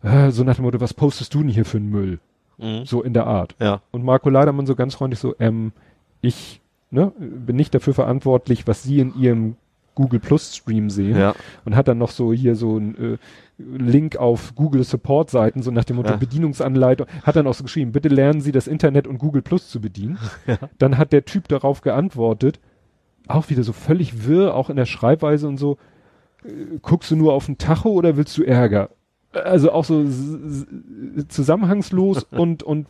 äh, 0.03 0.31
so 0.31 0.43
nach 0.43 0.55
dem 0.55 0.65
Motto, 0.65 0.79
was 0.79 0.93
postest 0.93 1.33
du 1.33 1.39
denn 1.39 1.49
hier 1.49 1.65
für 1.65 1.77
einen 1.77 1.89
Müll? 1.89 2.19
Mhm. 2.57 2.85
So 2.85 3.01
in 3.01 3.13
der 3.13 3.27
Art. 3.27 3.55
Ja. 3.59 3.81
Und 3.91 4.03
Marco 4.03 4.29
Ladermann 4.29 4.65
so 4.65 4.75
ganz 4.75 4.95
freundlich 4.95 5.19
so, 5.19 5.35
ähm, 5.39 5.73
ich 6.21 6.61
ne, 6.91 7.11
bin 7.17 7.55
nicht 7.55 7.73
dafür 7.73 7.93
verantwortlich, 7.93 8.67
was 8.67 8.83
Sie 8.83 8.99
in 8.99 9.15
Ihrem 9.15 9.55
Google 9.95 10.19
Plus 10.19 10.55
Stream 10.55 10.89
sehen. 10.89 11.17
Ja. 11.17 11.35
Und 11.65 11.75
hat 11.75 11.87
dann 11.87 11.97
noch 11.97 12.11
so 12.11 12.33
hier 12.33 12.55
so 12.55 12.77
ein 12.77 12.97
äh, 12.97 13.17
Link 13.57 14.17
auf 14.17 14.55
Google 14.55 14.83
Support 14.83 15.29
Seiten, 15.29 15.61
so 15.61 15.71
nach 15.71 15.83
dem 15.83 15.97
Motto 15.97 16.11
Ja. 16.11 16.17
Bedienungsanleitung, 16.17 17.07
hat 17.23 17.35
dann 17.35 17.47
auch 17.47 17.53
so 17.53 17.63
geschrieben, 17.63 17.91
bitte 17.91 18.09
lernen 18.09 18.41
Sie 18.41 18.51
das 18.51 18.67
Internet 18.67 19.07
und 19.07 19.19
Google 19.19 19.41
Plus 19.41 19.69
zu 19.69 19.79
bedienen. 19.79 20.17
Dann 20.79 20.97
hat 20.97 21.13
der 21.13 21.25
Typ 21.25 21.47
darauf 21.47 21.81
geantwortet, 21.81 22.59
auch 23.27 23.49
wieder 23.49 23.63
so 23.63 23.73
völlig 23.73 24.27
wirr, 24.27 24.55
auch 24.55 24.69
in 24.69 24.75
der 24.75 24.85
Schreibweise 24.85 25.47
und 25.47 25.57
so, 25.57 25.77
äh, 26.43 26.49
guckst 26.81 27.11
du 27.11 27.15
nur 27.15 27.33
auf 27.33 27.45
den 27.45 27.57
Tacho 27.57 27.89
oder 27.89 28.17
willst 28.17 28.37
du 28.37 28.43
Ärger? 28.43 28.89
Also 29.33 29.71
auch 29.71 29.85
so 29.85 30.05
zusammenhangslos 31.27 32.23
und, 32.31 32.63
und, 32.63 32.87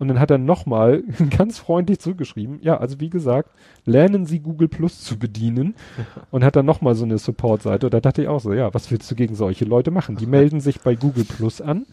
und 0.00 0.08
dann 0.08 0.18
hat 0.18 0.30
er 0.32 0.38
nochmal 0.38 1.04
ganz 1.36 1.58
freundlich 1.58 2.00
zurückgeschrieben, 2.00 2.58
ja, 2.62 2.78
also 2.78 2.98
wie 2.98 3.10
gesagt, 3.10 3.50
lernen 3.84 4.26
Sie 4.26 4.40
Google 4.40 4.66
Plus 4.66 5.02
zu 5.02 5.18
bedienen 5.18 5.74
und 6.32 6.42
hat 6.42 6.56
dann 6.56 6.66
nochmal 6.66 6.96
so 6.96 7.04
eine 7.04 7.18
Support-Seite. 7.18 7.90
Da 7.90 8.00
dachte 8.00 8.22
ich 8.22 8.28
auch 8.28 8.40
so, 8.40 8.52
ja, 8.52 8.74
was 8.74 8.90
willst 8.90 9.08
du 9.10 9.14
gegen 9.14 9.34
solche 9.36 9.64
Leute 9.64 9.92
machen? 9.92 10.16
Die 10.16 10.26
melden 10.26 10.60
sich 10.60 10.80
bei 10.80 10.96
Google 10.96 11.24
Plus 11.24 11.60
an 11.60 11.86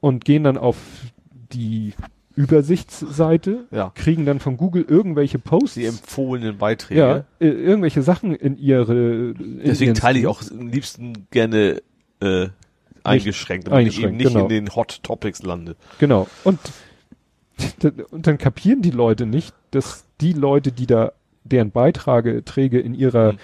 und 0.00 0.24
gehen 0.24 0.42
dann 0.42 0.56
auf 0.56 0.76
die 1.52 1.92
Übersichtsseite, 2.34 3.64
Ja. 3.70 3.92
kriegen 3.94 4.26
dann 4.26 4.40
von 4.40 4.56
Google 4.56 4.84
irgendwelche 4.86 5.38
Posts. 5.38 5.74
Die 5.74 5.84
empfohlenen 5.86 6.58
Beiträge. 6.58 7.00
ja, 7.00 7.16
äh, 7.40 7.48
irgendwelche 7.48 8.02
Sachen 8.02 8.34
in 8.34 8.58
ihre. 8.58 9.30
In 9.30 9.60
Deswegen 9.64 9.94
teile 9.94 10.18
ich 10.18 10.26
auch 10.26 10.42
am 10.50 10.68
liebsten 10.68 11.26
gerne 11.30 11.82
äh, 12.20 12.48
eingeschränkt, 13.04 13.68
damit 13.68 13.86
ich 13.88 13.98
eben 13.98 14.08
eingeschränkt, 14.08 14.18
nicht 14.18 14.32
genau. 14.32 14.44
in 14.44 14.48
den 14.48 14.74
Hot 14.74 15.02
Topics 15.02 15.42
lande. 15.42 15.76
Genau. 15.98 16.26
Und, 16.44 16.58
und 18.10 18.26
dann 18.26 18.38
kapieren 18.38 18.82
die 18.82 18.90
Leute 18.90 19.26
nicht, 19.26 19.54
dass 19.70 20.04
die 20.20 20.32
Leute, 20.32 20.72
die 20.72 20.86
da 20.86 21.12
deren 21.44 21.70
Beiträge 21.70 22.80
in 22.80 22.94
ihrer 22.94 23.32
Mhm. 23.32 23.38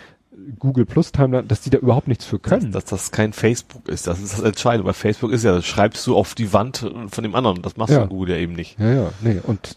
Google 0.59 0.87
Plus 0.87 1.13
Timeline, 1.13 1.45
dass 1.47 1.61
die 1.61 1.69
da 1.71 1.79
überhaupt 1.79 2.09
nichts 2.09 2.25
für 2.25 2.39
können. 2.39 2.73
Dass 2.73 2.87
das 2.87 3.11
kein 3.13 3.33
Facebook 3.35 3.87
ist, 3.89 4.07
das 4.07 4.19
ist 4.21 4.33
das 4.33 4.41
Entscheidende. 4.41 4.85
Bei 4.85 4.95
Facebook 4.95 5.31
ist 5.31 5.45
ja, 5.45 5.53
das 5.55 5.67
schreibst 5.67 6.07
du 6.07 6.17
auf 6.17 6.35
die 6.35 6.53
Wand 6.55 6.79
von 7.11 7.23
dem 7.23 7.35
anderen. 7.35 7.61
Das 7.63 7.77
machst 7.77 7.93
Ja. 7.93 8.01
du 8.05 8.09
Google 8.09 8.31
ja 8.35 8.41
eben 8.41 8.55
nicht. 8.55 8.79
ja, 8.81 8.93
ja, 8.93 9.13
nee, 9.21 9.41
und 9.47 9.77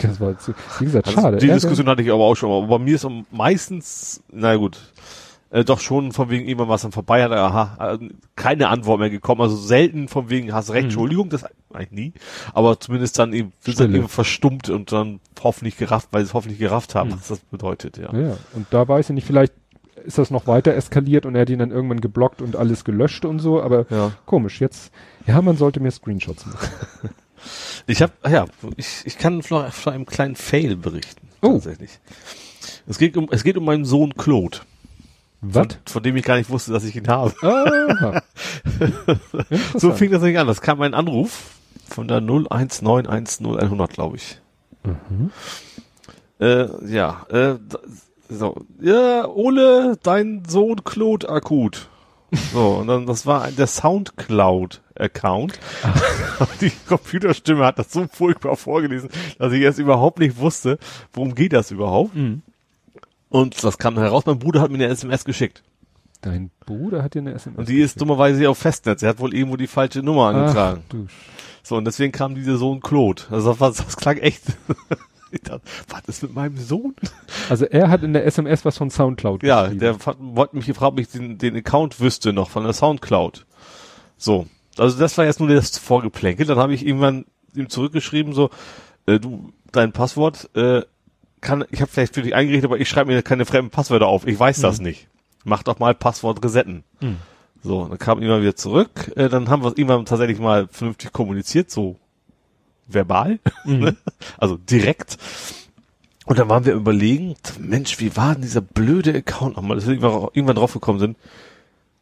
das 0.00 0.20
war, 0.20 0.34
wie 0.78 0.84
gesagt, 0.84 1.08
Also 1.08 1.20
schade. 1.20 1.36
Die 1.38 1.48
Diskussion 1.48 1.88
hatte 1.88 2.00
ich 2.00 2.10
aber 2.12 2.22
auch 2.22 2.36
schon. 2.36 2.50
Aber 2.50 2.78
bei 2.78 2.82
mir 2.82 2.94
ist 2.94 3.06
meistens, 3.32 4.22
na 4.32 4.54
gut, 4.56 4.78
äh, 5.50 5.64
doch 5.64 5.80
schon 5.80 6.12
von 6.12 6.30
wegen 6.30 6.46
irgendwann 6.46 6.68
was 6.68 6.82
dann 6.82 6.92
vorbei 6.92 7.22
hat, 7.24 7.32
aha, 7.32 7.94
äh, 7.94 8.08
keine 8.36 8.68
Antwort 8.68 9.00
mehr 9.00 9.10
gekommen. 9.10 9.40
Also 9.40 9.56
selten 9.56 10.08
von 10.08 10.30
wegen, 10.30 10.52
hast 10.52 10.70
recht, 10.70 10.82
Mhm. 10.82 10.84
Entschuldigung, 10.86 11.28
das 11.30 11.44
eigentlich 11.72 11.90
nie. 11.90 12.12
Aber 12.54 12.78
zumindest 12.80 13.18
dann 13.18 13.32
eben, 13.32 13.52
sind 13.60 13.80
dann 13.80 13.94
eben 13.94 14.08
verstummt 14.08 14.68
und 14.70 14.92
dann 14.92 15.20
hoffentlich 15.42 15.76
gerafft, 15.76 16.08
weil 16.12 16.22
sie 16.22 16.28
es 16.28 16.34
hoffentlich 16.34 16.58
gerafft 16.58 16.94
haben, 16.94 17.10
Mhm. 17.10 17.14
was 17.14 17.28
das 17.28 17.38
bedeutet, 17.40 17.96
ja. 17.98 18.12
Ja, 18.16 18.36
und 18.54 18.66
da 18.70 18.86
weiß 18.86 19.10
ich 19.10 19.14
nicht, 19.14 19.26
vielleicht 19.26 19.52
ist 20.04 20.16
das 20.18 20.30
noch 20.30 20.46
weiter 20.46 20.74
eskaliert 20.74 21.26
und 21.26 21.34
er 21.34 21.42
hat 21.42 21.50
ihn 21.50 21.58
dann 21.58 21.70
irgendwann 21.72 22.00
geblockt 22.00 22.40
und 22.40 22.56
alles 22.56 22.84
gelöscht 22.84 23.24
und 23.26 23.38
so, 23.38 23.60
aber 23.62 23.84
Ja. 23.90 24.12
komisch, 24.24 24.60
jetzt, 24.60 24.92
ja, 25.26 25.42
man 25.42 25.56
sollte 25.56 25.80
mir 25.80 25.90
Screenshots 25.90 26.46
machen. 26.46 26.68
Ich 27.86 28.02
habe, 28.02 28.12
ja, 28.30 28.44
ich, 28.76 29.00
ich 29.06 29.16
kann 29.16 29.42
von, 29.42 29.72
von 29.72 29.92
einem 29.94 30.04
kleinen 30.04 30.36
Fail 30.36 30.76
berichten. 30.76 31.26
Oh. 31.40 31.52
Tatsächlich. 31.54 31.98
Es 32.86 32.98
geht 32.98 33.16
um, 33.16 33.28
es 33.30 33.42
geht 33.44 33.56
um 33.56 33.64
meinen 33.64 33.86
Sohn 33.86 34.14
Claude. 34.14 34.58
Was? 35.40 35.66
Von, 35.66 35.76
von 35.86 36.02
dem 36.02 36.16
ich 36.16 36.24
gar 36.24 36.36
nicht 36.36 36.50
wusste, 36.50 36.72
dass 36.72 36.84
ich 36.84 36.96
ihn 36.96 37.08
habe. 37.08 37.32
Aha. 37.42 38.22
So 39.74 39.92
fing 39.92 40.10
das 40.10 40.22
nicht 40.22 40.38
an. 40.38 40.46
Das 40.46 40.60
kam 40.60 40.80
ein 40.82 40.94
Anruf 40.94 41.56
von 41.88 42.08
der 42.08 42.18
01910 42.18 43.88
glaube 43.88 44.16
ich. 44.16 44.40
Mhm. 44.84 45.30
Äh, 46.38 46.68
ja, 46.86 47.26
äh, 47.30 47.56
so. 48.28 48.64
Ja, 48.80 49.26
Ole, 49.28 49.98
dein 50.02 50.44
Sohn 50.46 50.84
Claude 50.84 51.28
akut. 51.28 51.88
So, 52.52 52.76
und 52.76 52.86
dann, 52.86 53.06
das 53.06 53.26
war 53.26 53.50
der 53.50 53.66
Soundcloud-Account. 53.66 55.58
Die 56.60 56.70
Computerstimme 56.86 57.64
hat 57.64 57.78
das 57.78 57.92
so 57.92 58.06
furchtbar 58.06 58.56
vorgelesen, 58.56 59.10
dass 59.38 59.52
ich 59.52 59.62
erst 59.62 59.80
überhaupt 59.80 60.20
nicht 60.20 60.38
wusste, 60.38 60.78
worum 61.12 61.34
geht 61.34 61.52
das 61.52 61.72
überhaupt. 61.72 62.14
Mhm. 62.14 62.42
Und 63.30 63.64
das 63.64 63.78
kam 63.78 63.94
dann 63.94 64.04
heraus, 64.04 64.26
mein 64.26 64.38
Bruder 64.38 64.60
hat 64.60 64.70
mir 64.70 64.76
eine 64.76 64.88
SMS 64.88 65.24
geschickt. 65.24 65.62
Dein 66.20 66.50
Bruder 66.66 67.02
hat 67.02 67.14
dir 67.14 67.20
eine 67.20 67.32
SMS. 67.32 67.58
Und 67.58 67.68
die 67.68 67.80
ist 67.80 67.98
dummerweise 68.00 68.50
auf 68.50 68.58
Festnetz. 68.58 69.02
Er 69.02 69.08
hat 69.10 69.20
wohl 69.20 69.32
irgendwo 69.32 69.56
die 69.56 69.68
falsche 69.68 70.00
Nummer 70.00 70.28
angetragen. 70.28 70.82
Ach, 70.84 70.90
du 70.90 71.06
So, 71.62 71.76
und 71.76 71.86
deswegen 71.86 72.12
kam 72.12 72.34
dieser 72.34 72.56
Sohn 72.56 72.80
Claude. 72.80 73.22
Also 73.30 73.54
das, 73.54 73.76
das 73.78 73.96
klang 73.96 74.18
echt. 74.18 74.42
ich 75.30 75.40
dachte, 75.42 75.62
was 75.88 76.02
ist 76.08 76.22
mit 76.22 76.34
meinem 76.34 76.58
Sohn? 76.58 76.94
Also 77.48 77.64
er 77.64 77.88
hat 77.88 78.02
in 78.02 78.12
der 78.12 78.26
SMS 78.26 78.64
was 78.64 78.76
von 78.76 78.90
Soundcloud 78.90 79.44
Ja, 79.44 79.68
der 79.68 79.96
wollte 80.18 80.56
mich 80.56 80.66
gefragt, 80.66 80.92
ob 80.92 81.00
ich 81.00 81.08
den, 81.08 81.38
den 81.38 81.56
Account 81.56 82.00
wüsste 82.00 82.32
noch 82.32 82.50
von 82.50 82.64
der 82.64 82.72
Soundcloud. 82.72 83.46
So. 84.18 84.46
Also 84.76 84.98
das 84.98 85.16
war 85.16 85.24
jetzt 85.24 85.40
nur 85.40 85.48
das 85.48 85.78
Vorgeplänkel. 85.78 86.46
Dann 86.46 86.58
habe 86.58 86.74
ich 86.74 86.84
irgendwann 86.84 87.24
ihm 87.54 87.68
zurückgeschrieben, 87.68 88.32
so, 88.32 88.50
äh, 89.06 89.18
du, 89.18 89.52
dein 89.72 89.92
Passwort, 89.92 90.50
äh, 90.54 90.82
kann, 91.40 91.64
ich 91.70 91.80
habe 91.80 91.90
vielleicht 91.90 92.14
für 92.14 92.22
dich 92.22 92.34
eingerichtet, 92.34 92.70
aber 92.70 92.80
ich 92.80 92.88
schreibe 92.88 93.12
mir 93.12 93.22
keine 93.22 93.46
fremden 93.46 93.70
Passwörter 93.70 94.06
auf. 94.06 94.26
Ich 94.26 94.38
weiß 94.38 94.60
das 94.60 94.80
nicht. 94.80 95.08
Mach 95.44 95.62
doch 95.62 95.78
mal 95.78 95.94
Passwort 95.94 96.44
resetten. 96.44 96.84
Mhm. 97.00 97.16
So, 97.62 97.86
dann 97.86 97.98
kam 97.98 98.18
irgendwann 98.18 98.42
wieder 98.42 98.56
zurück. 98.56 99.12
Äh, 99.16 99.28
dann 99.28 99.48
haben 99.48 99.62
wir 99.62 99.68
es 99.68 99.76
irgendwann 99.76 100.04
tatsächlich 100.06 100.38
mal 100.38 100.68
vernünftig 100.68 101.12
kommuniziert, 101.12 101.70
so 101.70 101.96
verbal, 102.86 103.38
ne? 103.64 103.96
also 104.38 104.56
direkt. 104.56 105.18
Und 106.26 106.38
dann 106.38 106.48
waren 106.48 106.64
wir 106.64 106.74
überlegen, 106.74 107.34
Mensch, 107.58 107.98
wie 107.98 108.16
war 108.16 108.34
denn 108.34 108.42
dieser 108.42 108.60
blöde 108.60 109.14
Account 109.14 109.56
nochmal, 109.56 109.76
dass 109.76 109.86
wir 109.86 109.94
irgendwann, 109.94 110.28
irgendwann 110.32 110.56
drauf 110.56 110.72
gekommen 110.72 110.98
sind. 110.98 111.16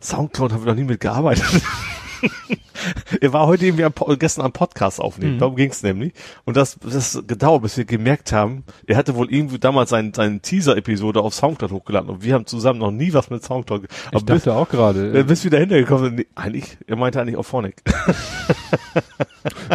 Soundcloud 0.01 0.52
haben 0.52 0.65
wir 0.65 0.73
noch 0.73 0.78
nie 0.78 0.85
mitgearbeitet. 0.85 1.44
er 3.20 3.32
war 3.32 3.47
heute 3.47 3.66
irgendwie 3.66 3.85
am, 3.85 3.93
gestern 4.19 4.45
am 4.45 4.53
Podcast 4.53 5.01
aufnehmen, 5.01 5.35
Mhm. 5.35 5.39
darum 5.39 5.57
ging's 5.57 5.82
nämlich. 5.82 6.12
Und 6.45 6.57
das, 6.57 6.78
das 6.82 7.23
gedauert, 7.27 7.62
bis 7.62 7.77
wir 7.77 7.85
gemerkt 7.85 8.32
haben, 8.32 8.65
er 8.86 8.97
hatte 8.97 9.15
wohl 9.16 9.32
irgendwie 9.32 9.59
damals 9.59 9.90
seinen, 9.90 10.15
seinen 10.15 10.43
Teaser-Episode 10.43 11.20
auf 11.20 11.35
Soundcloud 11.35 11.73
hochgeladen 11.73 12.09
und 12.11 12.23
wir 12.23 12.35
haben 12.35 12.47
zusammen 12.47 12.78
noch 12.78 12.90
nie 12.90 13.12
was 13.12 13.31
mit 13.31 13.43
Soundcloud. 13.45 13.82
ge- 13.82 13.90
ich 14.12 14.24
dachte 14.24 14.55
auch 14.55 14.69
gerade, 14.69 15.19
äh, 15.19 15.23
bis 15.24 15.45
wir 15.45 15.51
dahinter 15.51 15.77
gekommen 15.78 16.05
sind, 16.05 16.16
nee, 16.16 16.27
eigentlich, 16.35 16.78
er 16.86 16.97
meinte 16.97 17.20
eigentlich 17.20 17.36
auch 17.36 17.43
Phonic. 17.47 17.77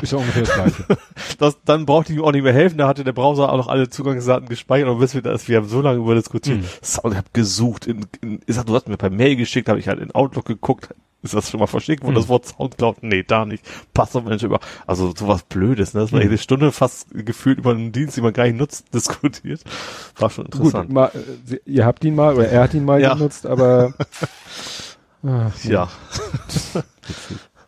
ist 0.01 0.11
ja 0.11 0.17
ungefähr 0.17 0.43
das 0.43 0.53
gleiche. 0.53 0.85
Das, 1.39 1.57
dann 1.65 1.85
brauchte 1.85 2.13
ich 2.13 2.19
ihm 2.19 2.23
auch 2.23 2.31
nicht 2.31 2.43
mehr 2.43 2.53
helfen, 2.53 2.77
da 2.77 2.87
hatte 2.87 3.03
der 3.03 3.11
Browser 3.11 3.51
auch 3.51 3.57
noch 3.57 3.67
alle 3.67 3.89
Zugangsdaten 3.89 4.47
gespeichert 4.47 4.87
und 4.87 4.99
bis 4.99 5.13
wir 5.13 5.21
das, 5.21 5.47
wir 5.47 5.57
haben 5.57 5.67
so 5.67 5.81
lange 5.81 5.97
über 5.97 6.15
diskutiert. 6.15 6.59
Mhm. 6.59 6.65
Sound, 6.81 7.13
ich 7.13 7.17
habe 7.17 7.27
gesucht, 7.33 7.87
in, 7.87 8.05
in, 8.21 8.39
ich 8.45 8.55
sag, 8.55 8.65
du 8.65 8.75
hast 8.75 8.87
mir 8.87 8.97
per 8.97 9.09
Mail 9.09 9.35
geschickt, 9.35 9.67
habe 9.67 9.79
ich 9.79 9.87
halt 9.87 9.99
in 9.99 10.11
Outlook 10.11 10.45
geguckt, 10.45 10.89
ist 11.23 11.33
das 11.33 11.49
schon 11.49 11.59
mal 11.59 11.67
verschickt 11.67 12.03
worden, 12.03 12.11
Mhm. 12.13 12.17
das 12.19 12.27
Wort 12.27 12.45
Soundcloud? 12.45 12.97
Nee, 13.01 13.23
da 13.23 13.45
nicht. 13.45 13.63
Passwortmanager 13.93 14.45
über, 14.47 14.59
also 14.85 15.13
sowas 15.17 15.43
Blödes, 15.43 15.93
ne? 15.93 16.01
Das 16.01 16.11
war 16.11 16.19
Mhm. 16.19 16.25
jede 16.25 16.37
Stunde 16.37 16.71
fast 16.71 17.07
gefühlt 17.13 17.57
über 17.57 17.71
einen 17.71 17.91
Dienst, 17.91 18.17
den 18.17 18.23
man 18.23 18.33
gar 18.33 18.43
nicht 18.43 18.57
nutzt, 18.57 18.85
diskutiert. 18.93 19.61
War 20.17 20.29
schon 20.29 20.45
Gut, 20.45 20.55
interessant. 20.55 20.91
mal, 20.91 21.11
äh, 21.49 21.57
ihr 21.65 21.85
habt 21.85 22.03
ihn 22.03 22.15
mal, 22.15 22.35
oder 22.35 22.47
er 22.49 22.61
hat 22.63 22.73
ihn 22.73 22.85
mal 22.85 23.01
Ja. 23.01 23.13
genutzt, 23.15 23.45
aber 23.45 23.93
ah, 25.23 25.51
Ja. 25.63 25.89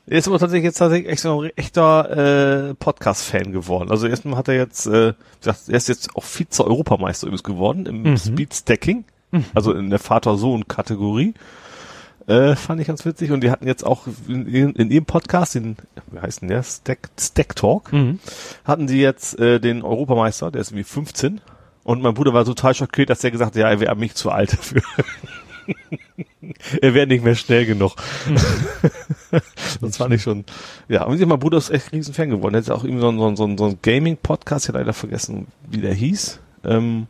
Er 0.07 0.19
ist 0.19 0.27
aber 0.27 0.37
tatsächlich 0.37 0.65
jetzt 0.65 0.77
tatsächlich 0.77 1.11
echt 1.11 1.21
so 1.23 1.41
ein 1.41 1.49
echter 1.55 2.69
äh, 2.69 2.73
Podcast-Fan 2.75 3.51
geworden. 3.51 3.89
Also 3.89 4.05
erstmal 4.05 4.37
hat 4.37 4.47
er 4.47 4.53
jetzt, 4.55 4.85
äh, 4.85 5.13
gesagt, 5.39 5.61
er 5.67 5.75
ist 5.77 5.87
jetzt 5.89 6.15
auch 6.15 6.23
Vize-Europameister 6.23 7.25
übrigens 7.25 7.43
geworden 7.43 7.87
im 7.87 8.03
Mhm. 8.03 8.17
Speedstacking, 8.17 9.05
also 9.55 9.73
in 9.73 9.89
der 9.89 9.97
Vater-Sohn-Kategorie. 9.99 11.33
Äh, 12.27 12.55
fand 12.55 12.81
ich 12.81 12.87
ganz 12.87 13.05
witzig. 13.05 13.31
Und 13.31 13.41
die 13.41 13.51
hatten 13.51 13.67
jetzt 13.67 13.85
auch 13.85 14.07
in, 14.27 14.47
in, 14.47 14.73
in 14.73 14.91
ihrem 14.91 15.05
Podcast, 15.05 15.55
den, 15.55 15.77
wie 16.11 16.19
heißt 16.19 16.41
denn 16.41 16.49
der? 16.49 16.63
Stack, 16.63 17.09
Stack 17.19 17.55
Talk, 17.55 17.93
Mhm. 17.93 18.19
hatten 18.63 18.87
die 18.87 18.99
jetzt 18.99 19.39
äh, 19.39 19.59
den 19.59 19.83
Europameister, 19.83 20.51
der 20.51 20.61
ist 20.61 20.71
irgendwie 20.71 20.85
15. 20.85 21.41
Und 21.83 22.01
mein 22.01 22.15
Bruder 22.15 22.33
war 22.33 22.45
total 22.45 22.73
schockiert, 22.73 23.11
dass 23.11 23.23
er 23.23 23.29
gesagt 23.31 23.55
hat, 23.55 23.61
ja, 23.61 23.69
er 23.69 23.79
wäre 23.79 23.95
mich 23.95 24.15
zu 24.15 24.31
alt 24.31 24.53
dafür. 24.53 24.81
er 26.81 26.93
wäre 26.95 27.05
nicht 27.05 27.23
mehr 27.23 27.35
schnell 27.35 27.65
genug. 27.67 27.93
das 29.81 29.97
fand 29.97 30.13
ich 30.13 30.23
schon, 30.23 30.45
ja, 30.87 31.03
und 31.03 31.19
mein 31.19 31.39
Bruder 31.39 31.57
ist 31.59 31.69
echt 31.69 31.93
ein 31.93 31.97
riesen 31.97 32.13
Fan 32.15 32.29
geworden. 32.31 32.55
Er 32.55 32.61
hat 32.61 32.71
auch 32.71 32.83
irgendwie 32.83 33.01
so 33.01 33.09
einen, 33.09 33.19
so 33.19 33.25
einen, 33.27 33.35
so 33.37 33.43
einen, 33.43 33.59
einen 33.59 33.79
Gaming-Podcast, 33.83 34.67
ich 34.67 34.73
leider 34.73 34.93
vergessen, 34.93 35.45
wie 35.69 35.77
der 35.77 35.93
hieß, 35.93 36.39
ähm, 36.63 37.05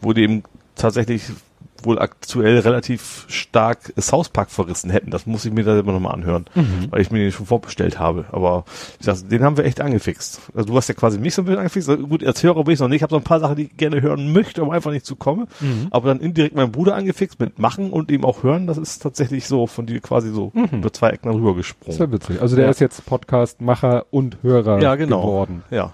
wo 0.00 0.12
die 0.12 0.22
eben 0.22 0.44
tatsächlich 0.76 1.22
wohl 1.84 1.98
aktuell 1.98 2.58
relativ 2.60 3.24
stark 3.28 3.92
South 4.00 4.28
Park 4.30 4.50
verrissen 4.50 4.90
hätten. 4.90 5.10
Das 5.10 5.26
muss 5.26 5.44
ich 5.44 5.52
mir 5.52 5.64
da 5.64 5.78
immer 5.78 5.92
nochmal 5.92 6.14
anhören, 6.14 6.44
Mhm. 6.54 6.86
weil 6.90 7.00
ich 7.00 7.10
mir 7.10 7.18
den 7.18 7.32
schon 7.32 7.46
vorbestellt 7.46 7.98
habe. 7.98 8.26
Aber 8.32 8.64
ich 9.00 9.06
sag, 9.06 9.28
den 9.28 9.42
haben 9.42 9.56
wir 9.56 9.64
echt 9.64 9.80
angefixt. 9.80 10.40
Also 10.54 10.68
du 10.68 10.76
hast 10.76 10.88
ja 10.88 10.94
quasi 10.94 11.18
mich 11.18 11.34
so 11.34 11.42
ein 11.42 11.44
bisschen 11.46 11.58
angefixt. 11.58 11.88
Also 11.88 12.06
Gut, 12.06 12.24
als 12.24 12.42
Hörer 12.42 12.64
bin 12.64 12.74
ich 12.74 12.80
noch 12.80 12.88
nicht. 12.88 12.96
Ich 12.96 13.02
habe 13.02 13.10
so 13.10 13.16
ein 13.18 13.22
paar 13.24 13.40
Sachen, 13.40 13.56
die 13.56 13.64
ich 13.64 13.76
gerne 13.76 14.00
hören 14.02 14.32
möchte, 14.32 14.62
aber 14.62 14.72
einfach 14.72 14.90
nicht 14.90 15.06
zu 15.06 15.16
kommen. 15.16 15.46
Mhm. 15.60 15.88
Aber 15.90 16.08
dann 16.08 16.20
indirekt 16.20 16.54
meinen 16.56 16.72
Bruder 16.72 16.94
angefixt 16.94 17.38
mit 17.40 17.58
Machen 17.58 17.90
und 17.90 18.10
eben 18.10 18.24
auch 18.24 18.42
hören. 18.42 18.66
Das 18.66 18.78
ist 18.78 19.00
tatsächlich 19.02 19.46
so 19.46 19.66
von 19.66 19.86
dir 19.86 20.00
quasi 20.00 20.30
so 20.30 20.50
Mhm. 20.54 20.78
über 20.78 20.92
zwei 20.92 21.10
Ecken 21.10 21.30
rüber 21.30 21.54
gesprungen. 21.54 21.98
wäre 21.98 22.12
witzig. 22.12 22.40
Also 22.42 22.56
der 22.56 22.66
Ja. 22.66 22.70
ist 22.70 22.80
jetzt 22.80 23.04
Podcast-Macher 23.06 24.06
und 24.10 24.38
Hörer 24.42 24.80
Ja, 24.80 24.94
genau. 24.94 25.20
geworden. 25.22 25.62
Ja. 25.70 25.92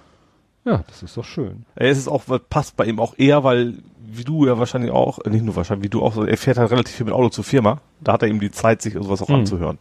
Ja, 0.67 0.83
das 0.89 1.03
ist 1.03 1.17
doch 1.17 1.25
schön. 1.25 1.67
Er 1.77 1.91
ist 1.91 1.99
es 1.99 2.09
auch, 2.09 2.23
passt 2.49 2.77
bei 2.77 2.87
ihm 2.87 2.99
auch 2.99 3.15
eher, 3.19 3.45
weil 3.45 3.75
wie 4.19 4.25
du 4.25 4.47
ja 4.47 4.59
wahrscheinlich 4.59 4.91
auch, 4.91 5.19
äh, 5.25 5.31
nicht 5.31 5.45
nur 5.45 5.57
wahrscheinlich, 5.57 5.85
wie 5.85 5.91
du 5.91 6.03
auch, 6.03 6.17
er 6.17 6.37
fährt 6.37 6.59
halt 6.59 6.71
relativ 6.71 6.95
viel 6.97 7.07
mit 7.07 7.15
Auto 7.15 7.29
zur 7.31 7.45
Firma. 7.45 7.81
Da 8.01 8.13
hat 8.15 8.23
er 8.23 8.29
eben 8.29 8.41
die 8.41 8.51
Zeit, 8.51 8.83
sich 8.83 8.95
sowas 8.95 9.23
auch 9.23 9.29
Mhm. 9.29 9.35
anzuhören. 9.37 9.79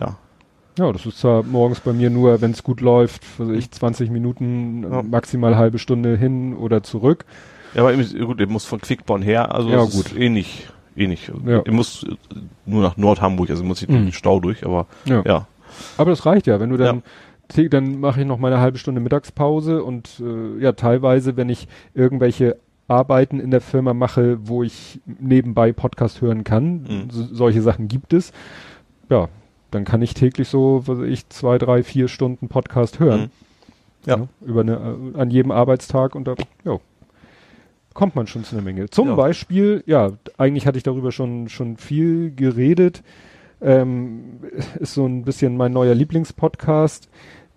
Ja. 0.00 0.16
Ja, 0.78 0.92
das 0.92 1.06
ist 1.06 1.18
zwar 1.20 1.42
morgens 1.42 1.80
bei 1.80 1.92
mir 1.94 2.10
nur, 2.10 2.40
wenn 2.42 2.50
es 2.50 2.62
gut 2.62 2.82
läuft, 2.82 3.22
also 3.38 3.52
ich 3.52 3.70
20 3.70 4.10
Minuten, 4.10 4.82
Ja. 4.82 5.02
maximal 5.02 5.56
halbe 5.56 5.78
Stunde 5.78 6.16
hin 6.18 6.54
oder 6.54 6.82
zurück. 6.82 7.24
Ja, 7.74 7.80
aber 7.82 7.94
eben, 7.94 8.26
gut, 8.26 8.40
er 8.40 8.46
muss 8.46 8.64
von 8.66 8.80
Quickborn 8.80 9.22
her, 9.22 9.54
also 9.54 9.68
Ja, 9.70 9.84
gut. 9.84 10.14
eh 10.16 10.28
nicht, 10.28 10.70
eh 10.94 11.06
nicht. 11.06 11.32
Ja. 11.46 11.60
Er 11.64 11.72
muss 11.72 12.04
äh, 12.04 12.14
nur 12.66 12.82
nach 12.82 12.96
Nordhamburg, 12.98 13.48
also 13.48 13.64
muss 13.64 13.80
ich 13.80 13.88
durch 13.88 14.00
Mhm. 14.00 14.04
den 14.06 14.12
Stau 14.12 14.38
durch, 14.40 14.66
aber 14.66 14.86
Ja. 15.06 15.22
ja. 15.24 15.46
Aber 15.96 16.10
das 16.10 16.26
reicht 16.26 16.46
ja, 16.46 16.60
wenn 16.60 16.68
du 16.70 16.76
dann, 16.76 17.02
te- 17.48 17.68
dann 17.70 17.98
mache 18.00 18.20
ich 18.20 18.26
noch 18.26 18.38
meine 18.38 18.60
halbe 18.60 18.76
Stunde 18.78 19.00
Mittagspause 19.00 19.82
und 19.82 20.20
äh, 20.20 20.62
ja, 20.62 20.72
teilweise, 20.72 21.36
wenn 21.38 21.48
ich 21.48 21.68
irgendwelche 21.94 22.56
Arbeiten 22.88 23.40
in 23.40 23.50
der 23.50 23.60
Firma 23.60 23.94
mache, 23.94 24.38
wo 24.48 24.62
ich 24.62 25.00
nebenbei 25.06 25.72
Podcast 25.72 26.20
hören 26.20 26.44
kann, 26.44 26.82
Mhm. 26.82 27.10
so, 27.10 27.24
solche 27.24 27.62
Sachen 27.62 27.88
gibt 27.88 28.12
es, 28.12 28.32
ja, 29.10 29.28
dann 29.70 29.84
kann 29.84 30.02
ich 30.02 30.14
täglich 30.14 30.48
so, 30.48 30.82
was 30.86 31.00
ich, 31.00 31.28
zwei, 31.28 31.58
drei, 31.58 31.82
vier 31.82 32.08
Stunden 32.08 32.48
Podcast 32.48 33.00
hören. 33.00 33.20
Mhm. 33.22 33.30
Ja. 34.06 34.16
Ja, 34.18 34.28
über 34.40 34.60
eine, 34.60 34.74
äh, 35.14 35.18
an 35.18 35.30
jedem 35.30 35.50
Arbeitstag 35.50 36.14
und 36.14 36.28
da, 36.28 36.36
ja, 36.64 36.78
kommt 37.92 38.14
man 38.14 38.28
schon 38.28 38.44
zu 38.44 38.54
einer 38.54 38.64
Menge. 38.64 38.88
Zum 38.88 39.08
Ja. 39.08 39.14
Beispiel, 39.16 39.82
ja, 39.86 40.12
eigentlich 40.38 40.66
hatte 40.66 40.76
ich 40.78 40.84
darüber 40.84 41.10
schon, 41.10 41.48
schon 41.48 41.76
viel 41.76 42.30
geredet, 42.30 43.02
ähm, 43.60 44.38
ist 44.78 44.94
so 44.94 45.06
ein 45.06 45.24
bisschen 45.24 45.56
mein 45.56 45.72
neuer 45.72 45.94
Lieblingspodcast, 45.94 47.08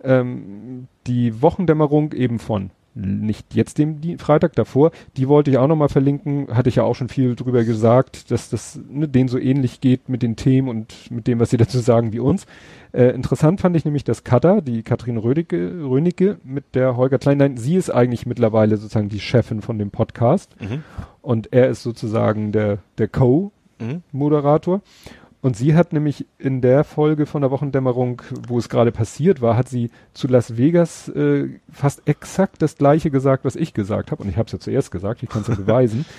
ähm, 0.02 0.88
die 1.06 1.40
Wochendämmerung 1.42 2.12
eben 2.14 2.38
von 2.40 2.70
nicht 2.94 3.54
jetzt 3.54 3.78
den 3.78 4.00
die 4.00 4.16
Freitag 4.18 4.54
davor, 4.54 4.90
die 5.16 5.28
wollte 5.28 5.50
ich 5.50 5.58
auch 5.58 5.68
nochmal 5.68 5.88
verlinken, 5.88 6.48
hatte 6.48 6.68
ich 6.68 6.76
ja 6.76 6.82
auch 6.82 6.94
schon 6.94 7.08
viel 7.08 7.36
drüber 7.36 7.62
gesagt, 7.64 8.30
dass 8.30 8.50
das 8.50 8.80
ne, 8.88 9.06
denen 9.08 9.28
so 9.28 9.38
ähnlich 9.38 9.80
geht 9.80 10.08
mit 10.08 10.22
den 10.22 10.34
Themen 10.36 10.68
und 10.68 11.10
mit 11.10 11.26
dem, 11.26 11.38
was 11.38 11.50
sie 11.50 11.56
dazu 11.58 11.78
sagen 11.78 12.12
wie 12.12 12.18
uns. 12.18 12.46
Äh, 12.92 13.10
interessant 13.14 13.60
fand 13.60 13.76
ich 13.76 13.84
nämlich, 13.84 14.02
dass 14.02 14.24
Katar, 14.24 14.60
die 14.60 14.82
Katrin 14.82 15.16
Rödicke, 15.18 15.56
Rönicke 15.88 16.38
mit 16.42 16.74
der 16.74 16.96
Holger 16.96 17.18
Klein, 17.18 17.38
nein, 17.38 17.56
sie 17.56 17.76
ist 17.76 17.90
eigentlich 17.90 18.26
mittlerweile 18.26 18.76
sozusagen 18.76 19.08
die 19.08 19.20
Chefin 19.20 19.62
von 19.62 19.78
dem 19.78 19.90
Podcast 19.90 20.56
Mhm. 20.60 20.82
und 21.22 21.52
er 21.52 21.68
ist 21.68 21.82
sozusagen 21.84 22.50
der, 22.50 22.78
der 22.98 23.06
Co-Moderator. 23.08 24.78
Mhm. 24.78 24.82
Und 25.42 25.56
sie 25.56 25.74
hat 25.74 25.92
nämlich 25.94 26.26
in 26.38 26.60
der 26.60 26.84
Folge 26.84 27.24
von 27.24 27.40
der 27.40 27.50
Wochendämmerung, 27.50 28.20
wo 28.46 28.58
es 28.58 28.68
gerade 28.68 28.92
passiert 28.92 29.40
war, 29.40 29.56
hat 29.56 29.68
sie 29.68 29.90
zu 30.12 30.28
Las 30.28 30.58
Vegas 30.58 31.08
äh, 31.08 31.48
fast 31.72 32.06
exakt 32.06 32.60
das 32.60 32.76
gleiche 32.76 33.10
gesagt, 33.10 33.44
was 33.46 33.56
ich 33.56 33.72
gesagt 33.72 34.10
habe. 34.10 34.22
Und 34.22 34.28
ich 34.28 34.36
habe 34.36 34.46
es 34.46 34.52
ja 34.52 34.58
zuerst 34.58 34.90
gesagt, 34.90 35.22
ich 35.22 35.30
kann 35.30 35.42
es 35.42 35.48
ja 35.48 35.54
beweisen. 35.54 36.04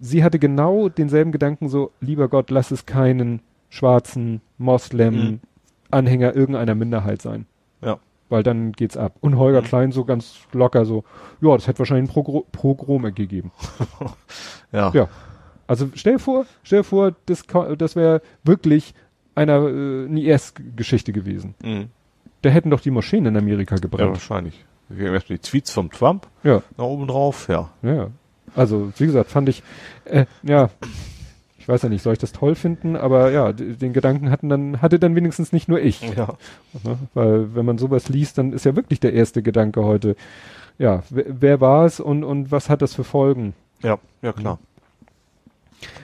Sie 0.00 0.22
hatte 0.24 0.38
genau 0.38 0.88
denselben 0.90 1.32
Gedanken 1.32 1.68
so, 1.68 1.92
lieber 2.00 2.28
Gott, 2.28 2.50
lass 2.50 2.70
es 2.70 2.84
keinen 2.84 3.40
schwarzen 3.70 4.42
Moslem 4.58 5.14
Mhm. 5.14 5.40
Anhänger 5.90 6.34
irgendeiner 6.34 6.74
Minderheit 6.74 7.22
sein. 7.22 7.46
Ja. 7.80 7.98
Weil 8.28 8.42
dann 8.42 8.72
geht's 8.72 8.96
ab. 8.96 9.14
Und 9.20 9.38
Holger 9.38 9.62
Mhm. 9.62 9.66
Klein 9.66 9.92
so 9.92 10.04
ganz 10.04 10.40
locker 10.52 10.84
so, 10.84 11.04
ja, 11.40 11.54
das 11.54 11.68
hätte 11.68 11.78
wahrscheinlich 11.78 12.10
ein 12.10 12.44
Progr 12.52 13.10
gegeben. 13.12 13.52
Ja. 14.72 14.90
Ja. 14.92 15.08
Also 15.66 15.88
stell 15.94 16.14
dir 16.14 16.18
vor, 16.18 16.46
stell 16.62 16.82
vor, 16.84 17.14
das, 17.26 17.44
das 17.78 17.96
wäre 17.96 18.20
wirklich 18.42 18.94
einer 19.34 19.66
äh, 19.66 20.06
eine 20.06 20.20
IS-Geschichte 20.22 21.12
gewesen. 21.12 21.54
Mhm. 21.62 21.86
Da 22.42 22.50
hätten 22.50 22.70
doch 22.70 22.80
die 22.80 22.90
Moscheen 22.90 23.26
in 23.26 23.36
Amerika 23.36 23.74
Ja, 23.76 23.80
gebrannt. 23.80 24.12
wahrscheinlich. 24.12 24.64
Wir 24.88 25.06
haben 25.08 25.14
erstmal 25.14 25.38
die 25.38 25.42
Tweets 25.48 25.70
vom 25.70 25.90
Trump 25.90 26.26
Ja, 26.42 26.62
nach 26.76 26.84
oben 26.84 27.06
drauf, 27.06 27.48
ja. 27.48 27.70
ja. 27.82 27.94
ja. 27.94 28.10
Also 28.54 28.92
wie 28.98 29.06
gesagt, 29.06 29.30
fand 29.30 29.48
ich, 29.48 29.62
äh, 30.04 30.26
ja, 30.42 30.68
ich 31.58 31.66
weiß 31.66 31.80
ja 31.82 31.88
nicht, 31.88 32.02
soll 32.02 32.12
ich 32.12 32.18
das 32.18 32.32
toll 32.32 32.54
finden, 32.54 32.94
aber 32.94 33.30
ja, 33.30 33.52
den 33.54 33.94
Gedanken 33.94 34.30
hatten 34.30 34.50
dann 34.50 34.82
hatte 34.82 34.98
dann 34.98 35.16
wenigstens 35.16 35.52
nicht 35.52 35.66
nur 35.68 35.80
ich. 35.80 36.02
Ja. 36.14 36.34
Ne? 36.84 36.98
Weil 37.14 37.54
wenn 37.54 37.64
man 37.64 37.78
sowas 37.78 38.10
liest, 38.10 38.36
dann 38.36 38.52
ist 38.52 38.66
ja 38.66 38.76
wirklich 38.76 39.00
der 39.00 39.14
erste 39.14 39.42
Gedanke 39.42 39.82
heute, 39.82 40.14
ja, 40.78 41.02
wer, 41.08 41.24
wer 41.28 41.60
war 41.62 41.86
es 41.86 41.98
und 42.00 42.22
und 42.22 42.52
was 42.52 42.68
hat 42.68 42.82
das 42.82 42.94
für 42.94 43.04
Folgen? 43.04 43.54
Ja, 43.82 43.98
ja 44.20 44.32
klar. 44.34 44.58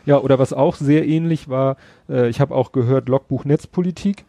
Ja, 0.06 0.18
oder 0.18 0.38
was 0.38 0.52
auch 0.52 0.74
sehr 0.76 1.06
ähnlich 1.06 1.48
war, 1.48 1.76
äh, 2.08 2.28
ich 2.28 2.40
habe 2.40 2.54
auch 2.54 2.72
gehört, 2.72 3.08
Logbuch 3.08 3.44
Netzpolitik, 3.44 4.24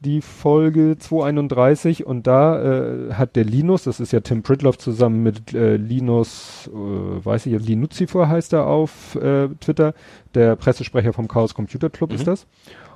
die 0.00 0.20
Folge 0.20 0.96
231 0.98 2.04
und 2.06 2.26
da 2.26 2.62
äh, 2.62 3.12
hat 3.14 3.36
der 3.36 3.44
Linus, 3.44 3.84
das 3.84 4.00
ist 4.00 4.12
ja 4.12 4.20
Tim 4.20 4.42
Pritloff 4.42 4.76
zusammen 4.78 5.22
mit 5.22 5.54
äh, 5.54 5.76
Linus, 5.76 6.68
äh, 6.72 7.24
weiß 7.24 7.46
ich 7.46 7.52
jetzt, 7.52 7.66
Linuzifer 7.66 8.28
heißt 8.28 8.52
er 8.52 8.66
auf 8.66 9.14
äh, 9.16 9.48
Twitter, 9.60 9.94
der 10.34 10.56
Pressesprecher 10.56 11.12
vom 11.12 11.28
Chaos 11.28 11.54
Computer 11.54 11.88
Club 11.90 12.10
Mhm. 12.10 12.16
ist 12.16 12.26
das. 12.26 12.46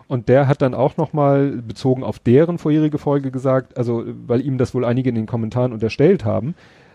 Und 0.07 0.29
der 0.29 0.49
hat 0.49 0.63
dann 0.63 0.75
auch 0.75 0.97
nochmal 0.97 1.51
bezogen 1.67 2.03
auf 2.03 2.19
deren 2.19 2.59
vorherige 2.59 2.99
Folge 2.99 3.31
gesagt, 3.31 3.77
also 3.77 4.05
weil 4.27 4.41
ihm 4.41 4.57
das 4.57 4.75
wohl 4.75 4.85
einige 4.85 5.09
in 5.11 5.15
den 5.15 5.27
Kommentaren 5.27 5.73
unterstellt 5.73 6.25
haben, 6.25 6.55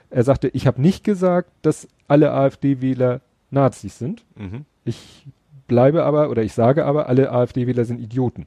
er 0.10 0.24
sagte, 0.24 0.48
ich 0.50 0.68
habe 0.68 0.82
nicht 0.82 1.04
gesagt, 1.04 1.50
dass 1.64 1.88
alle 2.08 2.32
AfD-Wähler 2.34 3.22
Nazis 3.52 3.98
sind. 4.00 4.26
Mhm. 4.36 4.66
Ich 4.86 5.26
bleibe 5.68 6.04
aber 6.04 6.30
oder 6.30 6.44
ich 6.44 6.54
sage 6.54 6.86
aber, 6.86 7.08
alle 7.08 7.32
AfD-Wähler 7.32 7.86
sind 7.86 8.00
Idioten. 8.00 8.46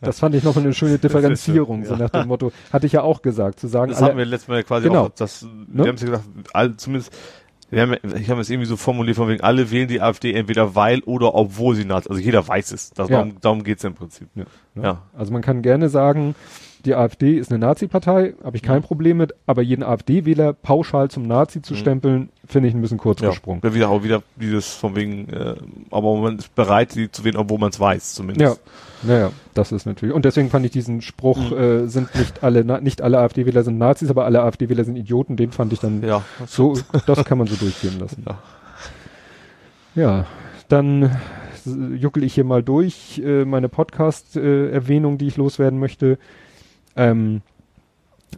Das 0.00 0.18
fand 0.18 0.34
ich 0.34 0.42
nochmal 0.42 0.64
eine 0.64 0.74
schöne 0.74 0.98
Differenzierung, 0.98 1.82
ja. 1.82 1.88
so 1.88 1.96
nach 1.96 2.10
dem 2.10 2.26
Motto, 2.28 2.50
hatte 2.72 2.86
ich 2.86 2.92
ja 2.92 3.02
auch 3.02 3.22
gesagt, 3.22 3.60
zu 3.60 3.68
sagen, 3.68 3.90
Das 3.92 4.00
haben 4.00 4.08
alle, 4.10 4.18
wir 4.18 4.24
letztes 4.26 4.48
Mal 4.48 4.64
quasi 4.64 4.88
Genau. 4.88 5.04
auch, 5.06 5.08
das, 5.10 5.42
Ne? 5.42 5.48
wir 5.68 5.86
haben 5.88 5.94
es 5.94 6.00
ja 6.02 6.08
gesagt, 6.08 6.24
all, 6.52 6.76
zumindest, 6.76 7.12
wir 7.70 7.82
haben, 7.82 7.96
ich 8.20 8.30
habe 8.30 8.40
es 8.40 8.50
irgendwie 8.50 8.66
so 8.66 8.76
formuliert, 8.76 9.16
von 9.16 9.28
wegen, 9.28 9.42
alle 9.42 9.70
wählen 9.70 9.86
die 9.88 10.00
AfD 10.00 10.32
entweder 10.34 10.74
weil 10.74 11.00
oder 11.04 11.34
obwohl 11.34 11.76
sie 11.76 11.84
Nazi, 11.84 12.08
also 12.08 12.20
jeder 12.20 12.46
weiß 12.46 12.72
es. 12.72 12.90
Das, 12.90 13.08
Ja. 13.08 13.18
Darum, 13.18 13.36
darum 13.40 13.62
geht's 13.64 13.84
im 13.84 13.94
Prinzip. 13.94 14.28
Ja, 14.34 14.44
ne? 14.74 14.82
Ja. 14.82 15.02
Also 15.16 15.32
man 15.32 15.42
kann 15.42 15.62
gerne 15.62 15.88
sagen, 15.88 16.34
die 16.84 16.94
AfD 16.94 17.38
ist 17.38 17.50
eine 17.50 17.58
Nazi-Partei, 17.58 18.34
habe 18.44 18.56
ich 18.56 18.62
kein 18.62 18.82
Problem 18.82 19.16
mit, 19.18 19.34
aber 19.46 19.62
jeden 19.62 19.82
AfD-Wähler 19.82 20.52
pauschal 20.52 21.10
zum 21.10 21.26
Nazi 21.26 21.62
zu 21.62 21.74
Mhm. 21.74 21.78
stempeln, 21.78 22.28
finde 22.46 22.68
ich 22.68 22.74
ein 22.74 22.80
bisschen 22.82 22.98
kurz 22.98 23.20
Ja. 23.20 23.28
gesprungen. 23.30 23.60
Ja, 23.64 23.74
wieder 23.74 23.88
auch 23.90 24.02
wieder 24.02 24.22
dieses 24.36 24.74
von 24.74 24.94
wegen, 24.96 25.28
äh, 25.30 25.54
aber 25.90 26.16
man 26.16 26.38
ist 26.38 26.54
bereit, 26.54 26.92
sie 26.92 27.10
zu 27.10 27.24
wählen, 27.24 27.36
obwohl 27.36 27.58
man 27.58 27.70
es 27.70 27.80
weiß, 27.80 28.12
Ja, 28.12 28.16
zumindest. 28.16 28.60
naja, 29.02 29.30
das 29.54 29.72
ist 29.72 29.86
natürlich. 29.86 30.14
Und 30.14 30.24
deswegen 30.24 30.50
fand 30.50 30.66
ich 30.66 30.72
diesen 30.72 31.00
Spruch, 31.02 31.50
Mhm. 31.50 31.56
äh, 31.56 31.86
sind 31.88 32.14
nicht 32.14 32.42
alle, 32.42 32.64
Na 32.64 32.80
nicht 32.80 33.00
alle 33.02 33.18
AfD-Wähler 33.18 33.62
sind 33.64 33.78
Nazis, 33.78 34.10
aber 34.10 34.24
alle 34.24 34.42
AfD-Wähler 34.42 34.84
sind 34.84 34.96
Idioten, 34.96 35.36
den 35.36 35.52
fand 35.52 35.72
ich 35.72 35.80
dann 35.80 36.02
Ja. 36.02 36.22
so, 36.46 36.76
das 37.06 37.24
kann 37.24 37.38
man 37.38 37.46
so 37.46 37.56
durchgehen 37.56 37.98
lassen. 37.98 38.24
Ja. 38.26 38.38
Ja, 39.94 40.26
dann 40.68 41.02
äh, 41.04 41.94
juckel 41.96 42.24
ich 42.24 42.34
hier 42.34 42.44
mal 42.44 42.62
durch 42.62 43.22
äh, 43.24 43.44
meine 43.44 43.68
Podcast-Erwähnung, 43.68 45.18
die 45.18 45.28
ich 45.28 45.36
loswerden 45.36 45.78
möchte. 45.78 46.18
Ähm, 46.96 47.42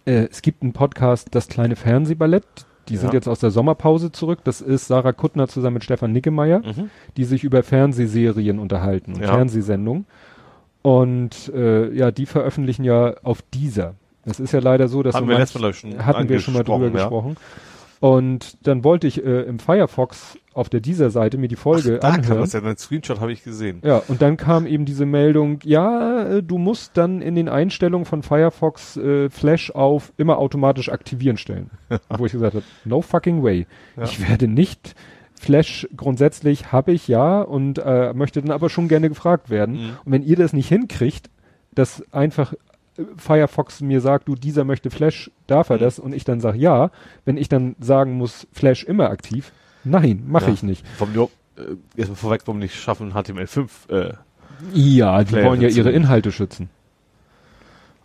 äh, 0.07 0.27
es 0.31 0.43
gibt 0.43 0.63
einen 0.63 0.73
Podcast, 0.73 1.29
das 1.33 1.49
kleine 1.49 1.77
Fernsehballett. 1.77 2.45
Die 2.89 2.95
Ja. 2.95 3.01
sind 3.01 3.15
jetzt 3.15 3.29
aus 3.29 3.41
der 3.41 3.51
Sommerpause 3.51 4.13
zurück. 4.13 4.41
Das 4.45 4.61
ist 4.61 4.87
Sarah 4.87 5.13
Kuttner 5.13 5.49
zusammen 5.49 5.75
mit 5.75 5.85
Stefan 5.85 6.13
Nickemeyer, 6.13 6.61
Mhm. 6.61 6.91
die 7.17 7.25
sich 7.25 7.43
über 7.43 7.63
Fernsehserien 7.63 8.59
unterhalten 8.59 9.15
und 9.15 9.23
Ja. 9.23 9.29
Fernsehsendungen. 9.29 10.07
Und 10.83 11.53
äh, 11.53 11.93
ja, 11.93 12.13
die 12.13 12.27
veröffentlichen 12.27 12.85
ja 12.85 13.15
auf 13.25 13.43
dieser. 13.53 13.95
Es 14.25 14.39
ist 14.39 14.53
ja 14.53 14.61
leider 14.61 14.87
so, 14.89 15.03
dass 15.03 15.15
Haben 15.17 15.25
so 15.25 15.31
wir 15.31 15.39
manch- 15.39 15.75
schon 15.77 16.05
hatten 16.05 16.29
wir 16.29 16.39
schon 16.41 16.55
mal 16.55 16.63
drüber 16.63 16.87
ja. 16.87 16.93
gesprochen. 16.93 17.37
Und 17.99 18.57
dann 18.67 18.85
wollte 18.85 19.07
ich 19.09 19.25
äh, 19.25 19.43
im 19.43 19.59
Firefox 19.59 20.39
auf 20.57 20.69
der 20.69 20.81
dieser 20.81 21.11
Seite 21.11 21.39
mir 21.39 21.49
die 21.49 21.57
Folge 21.57 21.99
Da 21.99 22.11
kann 22.11 22.21
anhören. 22.21 22.39
man's 22.41 22.53
ja, 22.53 22.61
den 22.61 22.77
Screenshot 22.77 23.21
habe 23.21 23.33
ich 23.33 23.45
gesehen. 23.45 23.81
Ja, 23.85 24.03
und 24.09 24.23
dann 24.23 24.37
kam 24.37 24.67
eben 24.67 24.85
diese 24.87 25.07
Meldung, 25.07 25.59
ja, 25.65 26.23
äh, 26.37 26.43
du 26.43 26.59
musst 26.59 26.97
dann 26.97 27.21
in 27.23 27.35
den 27.35 27.49
Einstellungen 27.49 28.07
von 28.07 28.23
Firefox 28.23 28.97
äh, 28.97 29.29
Flash 29.31 29.71
auf 29.71 30.13
immer 30.17 30.39
automatisch 30.39 30.89
aktivieren 30.89 31.37
stellen. 31.37 31.71
Wo 32.09 32.27
ich 32.27 32.33
gesagt 32.33 32.55
habe, 32.55 32.65
no 32.85 33.03
fucking 33.03 33.43
way. 33.43 33.67
Ja. 33.97 34.05
Ich 34.05 34.27
werde 34.27 34.49
nicht 34.49 34.95
Flash 35.39 35.87
grundsätzlich 35.95 36.73
habe 36.73 36.93
ich 36.93 37.09
ja 37.09 37.43
und 37.43 37.79
äh, 37.79 38.15
möchte 38.15 38.41
dann 38.41 38.51
aber 38.51 38.71
schon 38.71 38.89
gerne 38.89 39.09
gefragt 39.11 39.51
werden. 39.51 39.75
Mhm. 39.75 39.91
Und 40.07 40.13
wenn 40.13 40.23
ihr 40.23 40.37
das 40.37 40.55
nicht 40.55 40.69
hinkriegt, 40.69 41.29
dass 41.75 42.03
einfach 42.13 42.55
äh, 42.97 43.03
Firefox 43.19 43.83
mir 43.83 44.01
sagt, 44.01 44.29
du, 44.29 44.35
dieser 44.35 44.65
möchte 44.65 44.89
Flash, 44.89 45.31
darf 45.47 45.69
er 45.69 45.77
Mhm. 45.77 45.81
das? 45.81 45.99
Und 45.99 46.15
ich 46.15 46.25
dann 46.25 46.41
sage 46.41 46.57
ja, 46.57 46.91
wenn 47.27 47.37
ich 47.37 47.51
dann 47.51 47.77
sagen 47.79 48.15
muss, 48.15 48.47
Flash 48.53 48.85
immer 48.85 49.11
aktiv, 49.11 49.53
nein, 49.87 50.25
mache 50.27 50.47
Ja. 50.47 50.53
ich 50.53 50.63
nicht. 50.63 50.85
Die, 51.01 51.19
äh, 51.19 51.29
erstmal 51.97 52.17
vorweg, 52.17 52.43
warum 52.47 52.59
nicht 52.59 52.75
schaffen, 52.75 53.13
HTML5, 53.15 53.69
äh, 53.89 54.13
Ja, 54.73 55.23
die 55.25 55.33
Player 55.33 55.47
wollen 55.49 55.61
ja 55.61 55.69
ihre 55.69 55.91
Inhalte 55.91 56.33
schützen. 56.33 56.69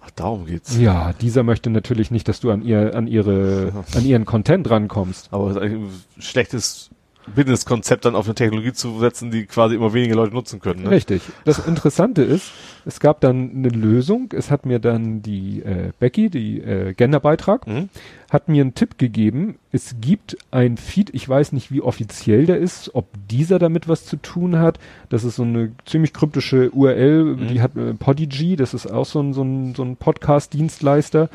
ach, 0.04 0.12
darum 0.12 0.46
geht's. 0.46 0.78
Ja, 0.78 1.14
dieser 1.14 1.44
möchte 1.44 1.70
natürlich 1.70 2.12
nicht, 2.12 2.28
dass 2.28 2.40
du 2.40 2.52
an 2.52 2.62
ihr, 2.64 2.96
an 2.96 3.08
ihre, 3.08 3.72
an 3.96 4.06
ihren 4.06 4.26
Content 4.26 4.70
rankommst. 4.70 5.30
Aber 5.32 5.50
es 5.52 5.56
ist 5.58 5.62
ein 5.62 5.90
schlechtes 6.20 6.90
Business-Konzept 7.36 8.06
dann 8.06 8.16
auf 8.16 8.26
eine 8.26 8.36
Technologie 8.36 8.74
zu 8.74 9.00
setzen, 9.00 9.32
die 9.32 9.46
quasi 9.46 9.76
immer 9.76 9.94
weniger 9.94 10.16
Leute 10.16 10.34
nutzen 10.34 10.60
können. 10.60 10.84
Ne? 10.84 10.90
Richtig. 10.92 11.22
Das 11.46 11.60
Interessante 11.66 12.22
ist, 12.24 12.52
es 12.86 13.00
gab 13.00 13.22
dann 13.22 13.52
eine 13.56 13.70
Lösung. 13.70 14.30
Es 14.36 14.50
hat 14.52 14.66
mir 14.66 14.80
dann 14.80 15.22
die 15.22 15.62
äh, 15.62 15.92
Becky, 16.00 16.30
die 16.30 16.60
äh, 16.62 16.94
Genderbeitrag, 16.94 17.68
Mhm. 17.68 17.90
hat 18.32 18.50
mir 18.50 18.62
einen 18.62 18.74
Tipp 18.74 18.98
gegeben. 18.98 19.56
Es 19.72 19.96
gibt 20.02 20.38
ein 20.52 20.78
Feed, 20.78 21.14
ich 21.14 21.28
weiß 21.28 21.52
nicht, 21.52 21.72
wie 21.72 21.82
offiziell 21.82 22.46
der 22.46 22.58
ist, 22.58 22.92
ob 22.96 23.08
dieser 23.30 23.60
damit 23.60 23.88
was 23.88 24.06
zu 24.06 24.16
tun 24.18 24.58
hat. 24.58 24.80
Das 25.10 25.24
ist 25.24 25.36
so 25.36 25.44
eine 25.44 25.72
ziemlich 25.86 26.14
kryptische 26.14 26.72
URL, 26.72 27.24
Mhm. 27.36 27.48
die 27.50 27.62
hat 27.62 27.76
äh, 27.78 27.94
Podigy, 27.94 28.56
das 28.56 28.74
ist 28.74 28.88
auch 28.92 29.06
so 29.06 29.22
ein, 29.22 29.34
so 29.34 29.44
ein, 29.44 29.76
so 29.76 29.84
ein 29.84 29.96
Podcast-Dienstleister. 29.98 31.30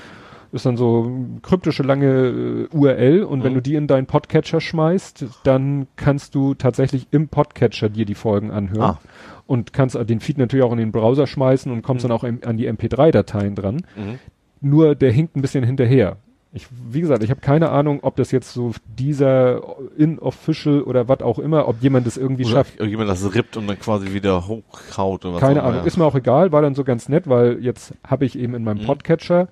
Ist 0.57 0.67
dann 0.67 0.77
so 0.77 1.11
kryptische 1.43 1.83
lange 1.85 2.67
äh, 2.73 2.77
URL 2.77 3.23
und 3.23 3.45
wenn 3.45 3.53
Mhm. 3.53 3.57
du 3.57 3.63
die 3.63 3.75
in 3.77 3.87
deinen 3.87 4.07
Podcatcher 4.07 4.61
schmeißt, 4.61 5.25
dann 5.45 5.87
kannst 5.97 6.35
du 6.35 6.55
tatsächlich 6.55 7.07
im 7.13 7.29
Podcatcher 7.29 7.89
dir 7.89 8.05
die 8.07 8.15
Folgen 8.15 8.51
anhören 8.51 8.81
Ah. 8.83 9.01
und 9.47 9.73
kannst 9.73 9.97
den 10.09 10.21
Feed 10.21 10.39
natürlich 10.39 10.65
auch 10.65 10.73
in 10.73 10.79
den 10.79 10.93
Browser 10.93 11.27
schmeißen 11.27 11.71
und 11.71 11.83
kommst 11.83 12.05
Mhm. 12.05 12.09
dann 12.09 12.17
auch 12.19 12.25
im, 12.25 12.41
an 12.45 12.57
die 12.57 12.67
MP3-Dateien 12.69 13.55
dran. 13.55 13.77
Mhm. 13.97 14.19
Nur 14.61 14.95
der 14.95 15.13
hinkt 15.13 15.37
ein 15.37 15.43
bisschen 15.43 15.63
hinterher. 15.63 16.17
Ich, 16.53 16.67
wie 16.91 17.03
gesagt, 17.03 17.23
ich 17.23 17.29
habe 17.29 17.41
keine 17.43 17.69
Ahnung, 17.69 17.99
ob 18.01 18.17
das 18.17 18.31
jetzt 18.31 18.55
so 18.55 18.73
dieser 18.99 19.61
in-official 19.99 20.81
oder 20.83 21.07
was 21.07 21.21
auch 21.21 21.39
immer, 21.39 21.69
ob 21.69 21.83
jemand 21.83 22.07
das 22.07 22.17
irgendwie 22.17 22.45
Oder 22.45 22.53
schafft. 22.53 22.77
irgendjemand 22.79 23.11
das 23.11 23.35
rippt 23.35 23.59
und 23.59 23.67
dann 23.67 23.79
quasi 23.79 24.15
wieder 24.15 24.49
hochhaut 24.49 25.27
oder 25.27 25.35
was 25.35 25.41
Keine 25.43 25.63
Ahnung, 25.63 25.81
ja. 25.81 25.85
ist 25.87 25.99
mir 25.99 26.05
auch 26.07 26.15
egal, 26.15 26.53
war 26.53 26.63
dann 26.63 26.75
so 26.75 26.83
ganz 26.85 27.11
nett, 27.11 27.29
weil 27.29 27.63
jetzt 27.63 27.93
habe 28.07 28.25
ich 28.25 28.39
eben 28.39 28.55
in 28.55 28.65
meinem 28.65 28.81
Mhm. 28.83 28.87
Podcatcher 28.87 29.49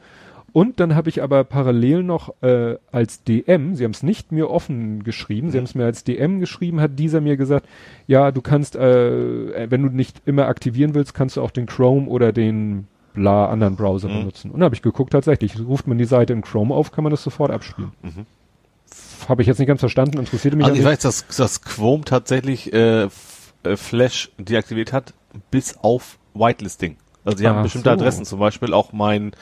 und 0.54 0.80
dann 0.80 0.94
habe 0.94 1.10
ich 1.10 1.22
aber 1.22 1.44
parallel 1.44 2.02
noch 2.02 2.32
äh, 2.42 2.76
als 2.90 3.22
DM, 3.24 3.74
sie 3.76 3.84
haben 3.84 3.90
es 3.90 4.02
nicht 4.02 4.32
mir 4.32 4.48
offen 4.48 5.04
geschrieben, 5.04 5.50
sie 5.50 5.56
Mhm. 5.56 5.60
haben 5.60 5.64
es 5.66 5.74
mir 5.74 5.84
als 5.84 6.04
DM 6.04 6.40
geschrieben, 6.40 6.80
hat 6.80 6.98
dieser 6.98 7.20
mir 7.20 7.36
gesagt, 7.36 7.66
ja, 8.06 8.30
du 8.30 8.40
kannst, 8.40 8.76
äh, 8.76 9.70
wenn 9.70 9.82
du 9.82 9.88
nicht 9.90 10.22
immer 10.24 10.46
aktivieren 10.46 10.94
willst, 10.94 11.12
kannst 11.12 11.36
du 11.36 11.42
auch 11.42 11.50
den 11.50 11.66
Chrome 11.66 12.06
oder 12.08 12.32
den 12.32 12.86
bla 13.12 13.46
anderen 13.46 13.76
Browser 13.76 14.08
Mhm. 14.08 14.14
benutzen. 14.20 14.50
Und 14.50 14.60
dann 14.60 14.64
habe 14.64 14.74
ich 14.74 14.82
geguckt, 14.82 15.12
tatsächlich, 15.12 15.58
ruft 15.60 15.86
man 15.86 15.98
die 15.98 16.04
Seite 16.04 16.32
in 16.32 16.40
Chrome 16.42 16.74
auf, 16.74 16.90
kann 16.92 17.04
man 17.04 17.10
das 17.10 17.22
sofort 17.22 17.50
abspielen. 17.50 17.90
Mhm. 18.02 18.24
habe 19.28 19.42
ich 19.42 19.48
jetzt 19.48 19.58
nicht 19.58 19.68
ganz 19.68 19.80
verstanden, 19.80 20.18
interessierte 20.18 20.56
mich 20.56 20.66
Also 20.66 20.78
ich 20.78 20.84
weiß, 20.84 20.98
dass, 21.00 21.26
dass 21.28 21.62
Chrome 21.62 22.04
tatsächlich 22.04 22.72
äh, 22.72 23.04
äh, 23.04 23.08
Flash 23.76 24.30
deaktiviert 24.38 24.92
hat, 24.92 25.14
bis 25.50 25.76
auf 25.78 26.18
Whitelisting. 26.34 26.96
Also 27.24 27.38
sie 27.38 27.48
haben 27.48 27.62
bestimmte 27.62 27.88
so. 27.88 27.92
Adressen, 27.94 28.24
zum 28.26 28.38
Beispiel 28.38 28.72
auch 28.74 28.92
mein, 28.92 29.32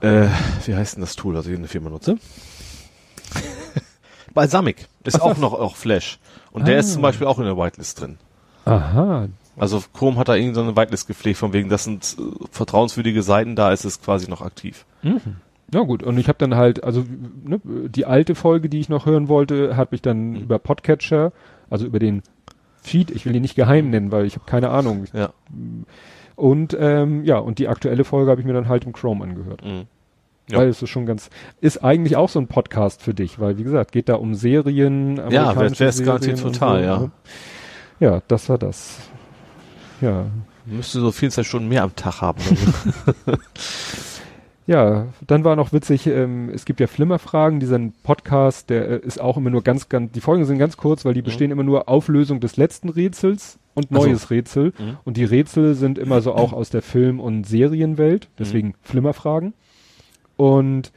äh, 0.00 0.28
wie 0.66 0.74
heißt 0.74 0.96
denn 0.96 1.00
das 1.02 1.16
Tool, 1.16 1.34
was 1.34 1.46
ich 1.46 1.54
in 1.54 1.60
der 1.62 1.68
Firma 1.68 1.90
nutze? 1.90 2.18
Balsamic 4.34 4.88
ist 5.04 5.20
auch 5.20 5.36
noch 5.38 5.52
auch 5.54 5.76
Flash. 5.76 6.18
Und 6.52 6.68
der 6.68 6.78
ist 6.78 6.90
Ah. 6.90 6.92
zum 6.94 7.02
Beispiel 7.02 7.26
auch 7.26 7.38
in 7.38 7.44
der 7.44 7.56
Whitelist 7.56 8.00
drin. 8.00 8.18
Aha, 8.64 9.28
Also 9.56 9.82
Chrome 9.94 10.16
hat 10.18 10.28
da 10.28 10.34
irgendwie 10.36 10.54
so 10.54 10.62
eine 10.62 10.76
Whitelist 10.76 11.06
gepflegt, 11.08 11.38
von 11.38 11.52
wegen, 11.52 11.68
das 11.68 11.84
sind 11.84 12.16
äh, 12.18 12.22
vertrauenswürdige 12.50 13.22
Seiten, 13.22 13.56
da 13.56 13.72
ist 13.72 13.84
es 13.84 14.00
quasi 14.00 14.28
noch 14.30 14.42
aktiv. 14.42 14.84
Ja 15.72 15.80
gut, 15.82 16.02
und 16.02 16.18
ich 16.18 16.28
habe 16.28 16.38
dann 16.38 16.54
halt, 16.54 16.84
also 16.84 17.04
ne, 17.44 17.60
die 17.64 18.06
alte 18.06 18.34
Folge, 18.34 18.68
die 18.68 18.78
ich 18.80 18.88
noch 18.88 19.06
hören 19.06 19.28
wollte, 19.28 19.76
habe 19.76 19.94
ich 19.96 20.02
dann 20.02 20.30
Mhm. 20.30 20.36
über 20.36 20.58
Podcatcher, 20.58 21.32
also 21.70 21.86
über 21.86 21.98
den 21.98 22.22
Feed, 22.82 23.10
ich 23.10 23.26
will 23.26 23.34
ihn 23.34 23.42
nicht 23.42 23.56
geheim 23.56 23.90
nennen, 23.90 24.12
weil 24.12 24.24
ich 24.26 24.34
habe 24.36 24.44
keine 24.46 24.70
Ahnung. 24.70 25.06
Ja. 25.12 25.30
Und 26.38 26.76
ähm, 26.78 27.24
ja, 27.24 27.38
und 27.38 27.58
die 27.58 27.66
aktuelle 27.66 28.04
Folge 28.04 28.30
habe 28.30 28.40
ich 28.40 28.46
mir 28.46 28.52
dann 28.52 28.68
halt 28.68 28.84
im 28.84 28.92
Chrome 28.92 29.24
angehört. 29.24 29.64
Mhm. 29.64 29.86
Ja. 30.48 30.58
Weil 30.58 30.68
es 30.68 30.80
ist 30.80 30.88
schon 30.88 31.04
ganz, 31.04 31.30
ist 31.60 31.84
eigentlich 31.84 32.16
auch 32.16 32.28
so 32.28 32.38
ein 32.38 32.46
Podcast 32.46 33.02
für 33.02 33.12
dich, 33.12 33.40
weil 33.40 33.58
wie 33.58 33.64
gesagt, 33.64 33.90
geht 33.90 34.08
da 34.08 34.14
um 34.14 34.34
Serien, 34.34 35.16
Ja, 35.16 35.50
amerikanische 35.50 36.04
garantiert 36.04 36.36
Serien 36.36 36.46
und 36.46 36.52
total, 36.54 36.78
so, 36.78 36.84
ja. 36.84 36.98
ne? 37.00 37.10
Ja, 38.00 38.22
das 38.28 38.48
war 38.48 38.56
das. 38.56 39.00
Ja, 40.00 40.26
Müsste 40.70 41.00
so 41.00 41.10
24 41.10 41.48
Stunden 41.48 41.68
mehr 41.68 41.82
am 41.82 41.96
Tag 41.96 42.20
haben. 42.20 42.38
Ja, 44.68 45.06
dann 45.26 45.44
war 45.44 45.56
noch 45.56 45.72
witzig, 45.72 46.06
ähm, 46.06 46.50
es 46.50 46.66
gibt 46.66 46.78
ja 46.78 46.86
Flimmerfragen, 46.86 47.58
dieser 47.58 47.80
Podcast, 48.02 48.68
der 48.68 48.86
äh, 48.86 48.98
ist 48.98 49.18
auch 49.18 49.38
immer 49.38 49.48
nur 49.48 49.62
ganz, 49.62 49.88
ganz, 49.88 50.12
die 50.12 50.20
Folgen 50.20 50.44
sind 50.44 50.58
ganz 50.58 50.76
kurz, 50.76 51.06
weil 51.06 51.14
die 51.14 51.22
bestehen 51.22 51.50
immer 51.50 51.62
nur 51.62 51.88
Auflösung 51.88 52.38
des 52.38 52.58
letzten 52.58 52.90
Rätsels 52.90 53.58
und 53.72 53.86
Ach 53.90 53.96
so. 53.96 54.06
neues 54.06 54.28
Rätsel. 54.28 54.74
Mhm. 54.78 54.98
Und 55.04 55.16
die 55.16 55.24
Rätsel 55.24 55.74
sind 55.74 55.96
immer 55.96 56.20
so 56.20 56.34
auch 56.34 56.52
aus 56.52 56.68
der 56.68 56.82
Film- 56.82 57.18
und 57.18 57.44
Serienwelt, 57.44 58.28
deswegen 58.38 58.74
Flimmerfragen. 58.82 59.54
Und 60.36 60.92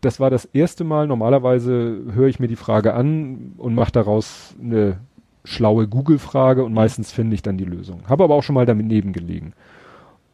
das 0.00 0.20
war 0.20 0.30
das 0.30 0.44
erste 0.44 0.84
Mal, 0.84 1.08
normalerweise 1.08 2.00
höre 2.14 2.28
ich 2.28 2.38
mir 2.38 2.46
die 2.46 2.54
Frage 2.54 2.94
an 2.94 3.54
und 3.58 3.74
mache 3.74 3.90
daraus 3.90 4.54
eine 4.62 4.98
schlaue 5.42 5.88
Google-Frage 5.88 6.62
und 6.62 6.72
meistens 6.72 7.10
finde 7.10 7.34
ich 7.34 7.42
dann 7.42 7.58
die 7.58 7.64
Lösung. 7.64 8.02
Habe 8.08 8.22
aber 8.22 8.36
auch 8.36 8.44
schon 8.44 8.54
mal 8.54 8.66
damit 8.66 8.86
nebengelegen. 8.86 9.54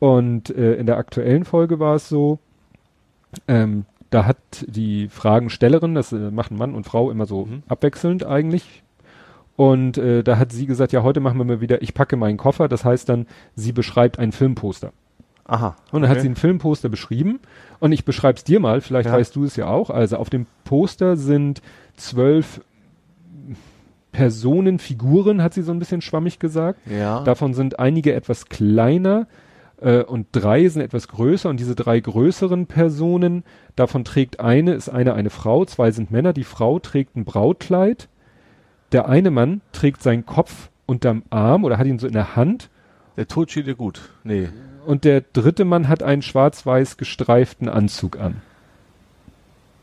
Und 0.00 0.50
äh, 0.50 0.74
in 0.74 0.84
der 0.84 0.98
aktuellen 0.98 1.46
Folge 1.46 1.78
war 1.78 1.94
es 1.94 2.10
so, 2.10 2.40
ähm, 3.48 3.84
da 4.10 4.26
hat 4.26 4.36
die 4.66 5.08
Fragenstellerin, 5.08 5.94
das 5.94 6.12
äh, 6.12 6.30
machen 6.30 6.56
Mann 6.56 6.74
und 6.74 6.84
Frau 6.84 7.10
immer 7.10 7.26
so 7.26 7.46
Mhm. 7.46 7.62
abwechselnd 7.68 8.24
eigentlich. 8.24 8.82
Und 9.56 9.98
äh, 9.98 10.22
da 10.24 10.36
hat 10.38 10.50
sie 10.52 10.66
gesagt, 10.66 10.92
ja, 10.92 11.02
heute 11.02 11.20
machen 11.20 11.38
wir 11.38 11.44
mal 11.44 11.60
wieder, 11.60 11.80
ich 11.82 11.94
packe 11.94 12.16
meinen 12.16 12.36
Koffer. 12.38 12.68
Das 12.68 12.84
heißt 12.84 13.08
dann, 13.08 13.26
sie 13.54 13.72
beschreibt 13.72 14.18
ein 14.18 14.32
Filmposter. 14.32 14.92
Aha. 15.46 15.76
Und 15.92 16.02
dann 16.02 16.10
hat 16.10 16.20
sie 16.20 16.28
ein 16.28 16.36
Filmposter 16.36 16.88
beschrieben. 16.88 17.38
Und 17.78 17.92
ich 17.92 18.04
beschreib's 18.04 18.44
dir 18.44 18.58
mal, 18.60 18.80
vielleicht 18.80 19.08
Ja. 19.10 19.14
weißt 19.14 19.36
du 19.36 19.44
es 19.44 19.56
ja 19.56 19.66
auch. 19.66 19.90
Also 19.90 20.16
auf 20.16 20.30
dem 20.30 20.46
Poster 20.64 21.16
sind 21.16 21.60
zwölf 21.96 22.60
Personen, 24.12 24.78
Figuren, 24.78 25.42
hat 25.42 25.54
sie 25.54 25.62
so 25.62 25.72
ein 25.72 25.78
bisschen 25.80 26.00
schwammig 26.00 26.38
gesagt. 26.38 26.78
Ja. 26.88 27.22
Davon 27.24 27.52
sind 27.52 27.78
einige 27.80 28.14
etwas 28.14 28.46
kleiner 28.48 29.26
äh, 29.80 30.02
und 30.02 30.28
drei 30.32 30.68
sind 30.68 30.82
etwas 30.82 31.08
größer. 31.08 31.48
Und 31.48 31.60
diese 31.60 31.74
drei 31.74 32.00
größeren 32.00 32.66
Personen, 32.66 33.44
davon 33.76 34.04
trägt 34.04 34.40
eine, 34.40 34.74
ist 34.74 34.88
eine 34.88 35.14
eine 35.14 35.30
Frau, 35.30 35.64
zwei 35.64 35.90
sind 35.90 36.10
Männer. 36.10 36.32
Die 36.32 36.44
Frau 36.44 36.78
trägt 36.78 37.16
ein 37.16 37.24
Brautkleid. 37.24 38.08
Der 38.92 39.08
eine 39.08 39.30
Mann 39.30 39.60
trägt 39.72 40.02
seinen 40.02 40.26
Kopf 40.26 40.70
unterm 40.86 41.22
Arm 41.30 41.64
oder 41.64 41.78
hat 41.78 41.86
ihn 41.86 41.98
so 41.98 42.06
in 42.06 42.12
der 42.12 42.36
Hand. 42.36 42.70
Der 43.16 43.28
Tod 43.28 43.50
steht 43.50 43.66
dir 43.66 43.74
gut. 43.74 44.10
Nee. 44.22 44.48
Und 44.86 45.04
der 45.04 45.20
dritte 45.20 45.64
Mann 45.64 45.88
hat 45.88 46.02
einen 46.02 46.22
schwarz-weiß 46.22 46.96
gestreiften 46.96 47.68
Anzug 47.68 48.18
an. 48.18 48.42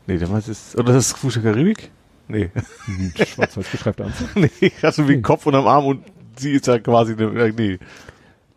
Nee, 0.06 0.18
der 0.18 0.28
meint 0.28 0.48
ist, 0.48 0.76
oder 0.76 0.92
das 0.92 1.12
ist 1.12 1.36
der 1.36 1.42
Karibik? 1.42 1.90
Nee. 2.28 2.50
Ein 2.86 3.12
schwarz-weiß 3.26 3.70
gestreifter 3.70 4.06
Anzug. 4.06 4.28
nee, 4.36 4.72
hast 4.82 4.98
du 4.98 5.08
wie 5.08 5.14
einen 5.14 5.22
Kopf 5.22 5.46
unterm 5.46 5.66
Arm 5.66 5.86
und 5.86 6.04
sie 6.36 6.52
ist 6.52 6.66
ja 6.66 6.78
quasi 6.78 7.12
eine, 7.12 7.24
äh, 7.40 7.52
nee. 7.52 7.78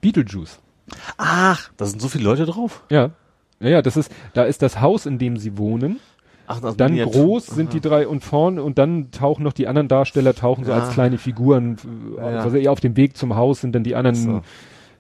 Beetlejuice. 0.02 0.60
Ach, 1.18 1.70
da 1.78 1.86
sind 1.86 2.02
so 2.02 2.08
viele 2.08 2.24
Leute 2.24 2.46
drauf? 2.46 2.84
Ja. 2.90 3.12
Ja, 3.60 3.70
ja, 3.70 3.82
das 3.82 3.96
ist, 3.98 4.12
da 4.34 4.44
ist 4.44 4.62
das 4.62 4.82
Haus, 4.82 5.06
in 5.06 5.18
dem 5.18 5.38
sie 5.38 5.58
wohnen. 5.58 6.00
Ach, 6.48 6.60
das 6.60 6.78
Dann 6.78 6.96
groß 6.98 7.48
sind 7.48 7.74
die 7.74 7.82
drei 7.82 8.08
und 8.08 8.24
vorne 8.24 8.62
und 8.62 8.78
dann 8.78 9.10
tauchen 9.12 9.44
noch 9.44 9.54
die 9.54 9.68
anderen 9.68 9.88
Darsteller, 9.88 10.36
tauchen 10.36 10.64
so 10.66 10.72
Ja. 10.72 10.80
als 10.80 10.94
kleine 10.94 11.18
Figuren, 11.18 11.78
Ja, 12.18 12.32
ja. 12.32 12.40
also 12.42 12.58
eher 12.58 12.72
auf 12.72 12.82
dem 12.82 12.96
Weg 12.98 13.18
zum 13.18 13.36
Haus 13.36 13.62
sind 13.62 13.74
dann 13.74 13.84
die 13.84 13.96
anderen 13.96 14.16
So. 14.16 14.42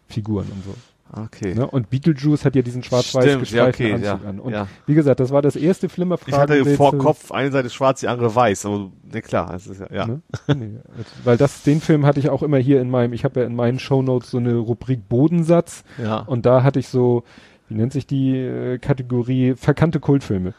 Figuren 0.07 0.47
und 0.51 0.63
so. 0.63 0.73
Okay. 1.11 1.53
Ne? 1.53 1.68
Und 1.68 1.90
Beetlejuice 1.90 2.45
hat 2.45 2.56
ja 2.56 2.61
diesen 2.61 2.84
schwarz-weiß 2.84 3.23
Stimmt, 3.23 3.52
ja, 3.52 3.68
gestreiften 3.68 3.86
okay, 3.86 3.94
Anzug 3.94 4.23
ja, 4.23 4.30
an. 4.30 4.40
Und 4.40 4.53
ja. 4.53 4.68
wie 4.88 4.95
gesagt, 4.95 5.19
das 5.19 5.32
war 5.32 5.41
das 5.41 5.56
erste 5.56 5.86
Ich 5.86 5.91
Flimmerfragen. 5.91 6.40
hatte 6.40 6.65
vor 6.76 6.98
Kopf, 6.98 7.32
eine 7.32 7.52
Seite 7.52 7.69
schwarz, 7.69 7.99
die 7.99 8.07
andere 8.07 8.34
weiß, 8.34 8.65
aber 8.65 8.91
ne 9.11 9.22
klar, 9.22 9.52
das 9.52 9.68
ist 9.68 9.82
ja, 9.82 9.88
ja. 9.91 10.07
Ne? 10.07 10.22
Nee, 10.48 10.80
weil 11.23 11.38
das, 11.38 11.64
den 11.64 11.80
Film 11.80 12.06
hatte 12.06 12.19
ich 12.19 12.30
auch 12.30 12.41
immer 12.41 12.57
hier 12.57 12.82
in 12.82 12.90
meinem, 12.90 13.14
ich 13.14 13.23
habe 13.23 13.41
ja 13.41 13.45
in 13.45 13.56
meinen 13.56 13.80
Shownotes 13.80 14.32
so 14.32 14.38
eine 14.38 14.56
Rubrik 14.56 15.07
Bodensatz 15.07 15.84
ja. 16.02 16.19
und 16.19 16.45
da 16.45 16.64
hatte 16.64 16.80
ich 16.80 16.88
so, 16.88 17.23
wie 17.69 17.76
nennt 17.76 17.94
sich 17.94 18.07
die 18.07 18.38
äh, 18.38 18.77
Kategorie, 18.80 19.53
verkannte 19.56 19.99
Kultfilme. 19.99 20.53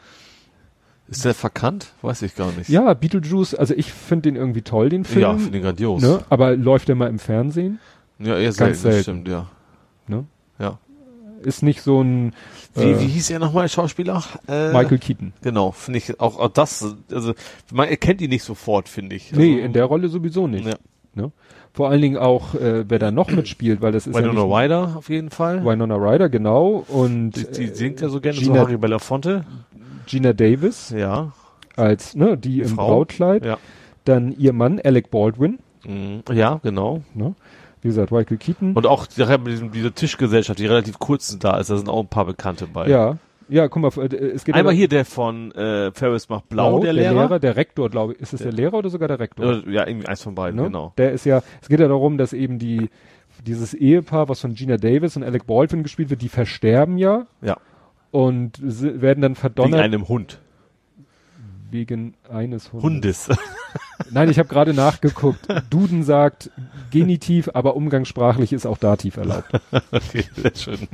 Ist 1.09 1.23
der 1.23 1.33
verkannt? 1.33 1.93
Weiß 2.01 2.21
ich 2.21 2.35
gar 2.35 2.51
nicht. 2.51 2.69
Ja, 2.69 2.93
Beetlejuice, 2.93 3.53
also 3.55 3.73
ich 3.73 3.93
finde 3.93 4.23
den 4.23 4.35
irgendwie 4.35 4.61
toll, 4.61 4.89
den 4.89 5.03
Film. 5.03 5.21
Ja, 5.21 5.37
finde 5.37 5.57
ich 5.57 5.63
grandios. 5.63 6.01
ne? 6.01 6.23
Aber 6.29 6.55
läuft 6.55 6.87
der 6.87 6.95
mal 6.95 7.07
im 7.07 7.19
Fernsehen? 7.19 7.79
Ja, 8.19 8.37
eher 8.37 8.51
selten, 8.51 8.75
selten. 8.75 9.01
stimmt, 9.03 9.27
ja. 9.27 9.47
Ne? 10.07 10.25
Ja. 10.59 10.79
Ist 11.43 11.61
nicht 11.61 11.81
so 11.81 12.01
ein 12.01 12.33
Wie, 12.73 12.81
äh, 12.91 12.99
wie 12.99 13.05
hieß 13.05 13.29
er 13.29 13.39
nochmal, 13.39 13.69
Schauspieler? 13.69 14.23
Äh, 14.47 14.73
Michael 14.73 14.97
Keaton. 14.97 15.33
Genau, 15.43 15.71
finde 15.71 15.99
ich 15.99 16.19
auch, 16.19 16.39
auch 16.39 16.49
das, 16.49 16.95
also 17.11 17.33
man 17.71 17.87
erkennt 17.87 18.21
ihn 18.21 18.29
nicht 18.31 18.43
sofort, 18.43 18.89
finde 18.89 19.15
ich. 19.15 19.31
Nee, 19.33 19.53
also, 19.53 19.65
in 19.65 19.73
der 19.73 19.85
Rolle 19.85 20.09
sowieso 20.09 20.47
nicht. 20.47 20.65
Ja. 20.65 20.75
Ne? 21.13 21.31
Vor 21.73 21.89
allen 21.89 22.01
Dingen 22.01 22.17
auch, 22.17 22.55
äh, 22.55 22.85
wer 22.89 22.97
da 22.97 23.11
noch 23.11 23.29
mitspielt, 23.29 23.81
weil 23.81 23.91
das 23.91 24.07
ist 24.07 24.15
Winona 24.15 24.39
ja 24.41 24.45
nicht 24.45 24.55
Ryder 24.55 24.93
auf 24.97 25.09
jeden 25.09 25.29
Fall. 25.29 25.63
Winona 25.63 25.95
Ryder, 25.95 26.29
genau. 26.29 26.83
Und 26.87 27.31
Die, 27.33 27.45
die 27.51 27.63
äh, 27.65 27.75
singt 27.75 28.01
ja 28.01 28.09
so 28.09 28.19
gerne 28.19 28.39
Gina, 28.39 28.55
so 28.55 28.59
Harry 28.61 28.77
Belafonte. 28.77 29.45
Gina 30.07 30.33
Davis 30.33 30.89
Ja, 30.89 31.33
als, 31.75 32.15
ne, 32.15 32.35
die 32.37 32.61
im 32.61 32.69
Frau. 32.69 32.87
Brautkleid. 32.87 33.45
ja. 33.45 33.57
Dann 34.05 34.31
ihr 34.31 34.53
Mann, 34.53 34.79
Alec 34.83 35.11
Baldwin. 35.11 35.59
Mhm. 35.85 36.23
Ja, 36.33 36.59
genau. 36.63 37.01
Ne? 37.13 37.35
Wie 37.87 37.91
gesagt, 37.91 38.11
Michael 38.11 38.35
Keaton. 38.35 38.73
Und 38.73 38.85
auch 38.85 39.07
diesem, 39.07 39.71
diese 39.71 39.93
Tischgesellschaft, 39.93 40.59
die 40.59 40.65
relativ 40.65 40.99
kurz 40.99 41.39
da 41.39 41.57
ist, 41.57 41.69
da 41.69 41.77
sind 41.77 41.87
auch 41.87 42.01
ein 42.01 42.09
paar 42.09 42.25
Bekannte 42.25 42.67
bei. 42.67 42.89
ja, 42.89 43.17
ja, 43.47 43.69
guck 43.69 43.81
mal, 43.81 44.11
äh, 44.11 44.13
es 44.17 44.43
geht 44.43 44.55
Einmal 44.55 44.73
hier 44.73 44.89
der 44.89 45.05
von 45.05 45.53
äh, 45.53 45.93
Ferris 45.93 46.27
macht 46.27 46.49
blau, 46.49 46.81
der, 46.81 46.91
Lehrer. 46.91 47.39
der 47.39 47.55
Rektor, 47.55 47.89
glaube 47.89 48.11
ich. 48.11 48.19
Ist 48.19 48.33
es 48.33 48.41
der 48.41 48.51
Lehrer 48.51 48.73
oder 48.73 48.89
sogar 48.89 49.07
der 49.07 49.21
Rektor? 49.21 49.65
Ja, 49.69 49.87
irgendwie 49.87 50.05
eins 50.05 50.21
von 50.21 50.35
beiden, 50.35 50.57
Ne? 50.57 50.65
genau. 50.65 50.91
Der 50.97 51.13
ist 51.13 51.23
ja, 51.25 51.41
es 51.61 51.69
geht 51.69 51.79
ja 51.79 51.87
darum, 51.87 52.17
dass 52.17 52.33
eben 52.33 52.59
die, 52.59 52.89
dieses 53.45 53.73
Ehepaar, 53.73 54.27
was 54.27 54.41
von 54.41 54.53
Gina 54.53 54.75
Davis 54.75 55.15
und 55.15 55.23
Alec 55.23 55.47
Baldwin 55.47 55.83
gespielt 55.83 56.09
wird, 56.09 56.21
die 56.21 56.27
versterben 56.27 56.97
ja 56.97 57.25
Ja, 57.41 57.55
und 58.11 58.59
werden 58.61 59.21
dann 59.21 59.31
wegen 59.31 59.35
verdonnert 59.35 59.79
einem 59.79 60.09
Hund. 60.09 60.41
Wegen 61.69 62.15
eines 62.29 62.71
Hundes. 62.71 63.27
Hundes. 63.27 63.39
Nein, 64.11 64.29
ich 64.29 64.39
habe 64.39 64.49
gerade 64.49 64.73
nachgeguckt. 64.73 65.47
Duden 65.69 66.03
sagt 66.03 66.51
Genitiv, 66.91 67.49
aber 67.53 67.75
umgangssprachlich 67.75 68.53
ist 68.53 68.65
auch 68.65 68.77
Dativ 68.77 69.17
erlaubt. 69.17 69.51
okay, 69.91 70.25
sehr 70.35 70.55
schön. 70.55 70.87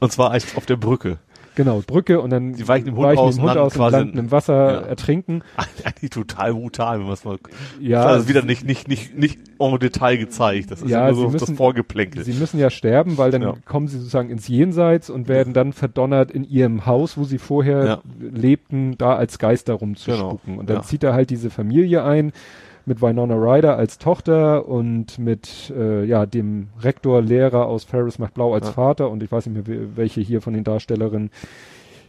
Und 0.00 0.12
zwar 0.12 0.34
echt 0.34 0.56
auf 0.56 0.66
der 0.66 0.76
Brücke. 0.76 1.18
Genau, 1.56 1.82
Brücke 1.86 2.20
und 2.20 2.30
dann 2.30 2.54
Die 2.54 2.66
weichen 2.66 2.86
dem 2.86 2.96
Hund 2.96 3.06
weichen 3.06 3.18
aus 3.20 3.34
dem 3.36 3.44
und 3.44 3.50
Hund 3.50 3.58
aus 3.60 3.72
und 3.74 3.78
quasi 3.78 3.98
in- 4.00 4.18
im 4.18 4.30
Wasser, 4.32 4.54
Ja. 4.72 4.80
ertrinken. 4.88 5.42
Eigentlich 5.84 6.10
total 6.10 6.52
brutal, 6.54 6.98
wenn 6.98 7.04
man 7.04 7.12
es 7.14 7.24
mal. 7.24 7.38
Ja, 7.80 8.02
also 8.06 8.28
wieder 8.28 8.42
nicht, 8.42 8.64
nicht, 8.64 8.88
nicht, 8.88 9.16
nicht 9.16 9.38
en 9.60 9.78
Detail 9.78 10.16
gezeigt. 10.16 10.70
Das 10.70 10.82
ist 10.82 10.90
Ja, 10.90 11.08
sie 11.12 11.20
so 11.20 11.28
müssen- 11.30 11.46
das 11.46 11.56
Vorgeplänkel. 11.56 12.24
Sie 12.24 12.32
müssen 12.32 12.58
ja 12.58 12.70
sterben, 12.70 13.18
weil 13.18 13.30
dann 13.30 13.42
Ja. 13.42 13.54
kommen 13.66 13.86
sie 13.88 13.98
sozusagen 13.98 14.30
ins 14.30 14.48
Jenseits 14.48 15.10
und 15.10 15.28
werden 15.28 15.52
dann 15.52 15.72
verdonnert 15.72 16.30
in 16.32 16.44
ihrem 16.44 16.86
Haus, 16.86 17.16
wo 17.16 17.24
sie 17.24 17.38
vorher 17.38 18.00
lebten, 18.20 18.96
da 18.98 19.14
als 19.16 19.38
Geister 19.38 19.74
rumzuspucken. 19.74 20.38
Genau. 20.46 20.60
Und 20.60 20.70
dann 20.70 20.82
zieht 20.82 21.04
er 21.04 21.14
halt 21.14 21.30
diese 21.30 21.50
Familie 21.50 22.04
ein 22.04 22.32
mit 22.86 23.00
Winona 23.02 23.34
Ryder 23.34 23.76
als 23.76 23.98
Tochter 23.98 24.68
und 24.68 25.18
mit 25.18 25.72
äh, 25.76 26.04
ja 26.04 26.26
dem 26.26 26.68
Rektor 26.80 27.22
Lehrer 27.22 27.66
aus 27.66 27.84
Ferris 27.84 28.18
macht 28.18 28.34
blau 28.34 28.54
als 28.54 28.66
Ja. 28.66 28.72
Vater 28.72 29.10
und 29.10 29.22
ich 29.22 29.32
weiß 29.32 29.46
nicht 29.46 29.54
mehr 29.54 29.66
we- 29.66 29.96
welche 29.96 30.20
hier 30.20 30.42
von 30.42 30.52
den 30.54 30.64
Darstellerinnen 30.64 31.30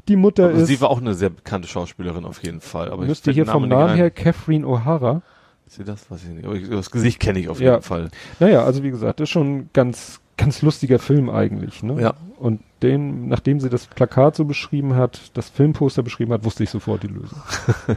die 0.08 0.16
Mutter 0.18 0.48
Also 0.48 0.62
ist. 0.62 0.68
sie 0.68 0.82
war 0.82 0.90
auch 0.90 1.02
eine 1.02 1.14
sehr 1.16 1.30
bekannte 1.32 1.68
Schauspielerin 1.68 2.26
auf 2.26 2.44
jeden 2.44 2.62
Fall. 2.62 2.92
Aber 2.92 3.04
ich 3.04 3.08
müsste 3.10 3.32
hier 3.32 3.46
vom 3.46 3.68
Name 3.68 3.86
Namen 3.86 3.96
her. 3.96 4.12
Catherine 4.12 4.66
O'Hara. 4.66 5.22
Ist 5.66 5.78
sie 5.78 5.84
das? 5.84 6.12
Weiß 6.12 6.24
ich 6.24 6.30
nicht. 6.30 6.46
Aber 6.46 6.54
ich, 6.56 6.70
das 6.70 6.92
Gesicht 6.92 7.20
kenne 7.20 7.40
ich 7.40 7.50
auf 7.50 7.60
Ja. 7.60 7.72
jeden 7.72 7.84
Fall. 7.84 8.10
Naja, 8.40 8.64
also 8.64 8.84
wie 8.84 8.92
gesagt, 8.92 9.20
das 9.20 9.24
ist 9.30 9.32
schon 9.32 9.56
ein 9.56 9.70
ganz, 9.74 10.20
ganz 10.38 10.62
lustiger 10.62 11.00
Film 11.00 11.30
eigentlich. 11.32 11.82
Ne? 11.82 12.00
Ja. 12.00 12.14
Und 12.38 12.62
den, 12.84 13.30
nachdem 13.30 13.60
sie 13.60 13.70
das 13.70 13.88
Plakat 13.88 14.36
so 14.36 14.46
beschrieben 14.46 14.96
hat, 14.96 15.32
das 15.34 15.50
Filmposter 15.50 16.04
beschrieben 16.04 16.34
hat, 16.34 16.44
wusste 16.44 16.64
ich 16.64 16.70
sofort 16.70 17.02
die 17.02 17.08
Lösung. 17.08 17.42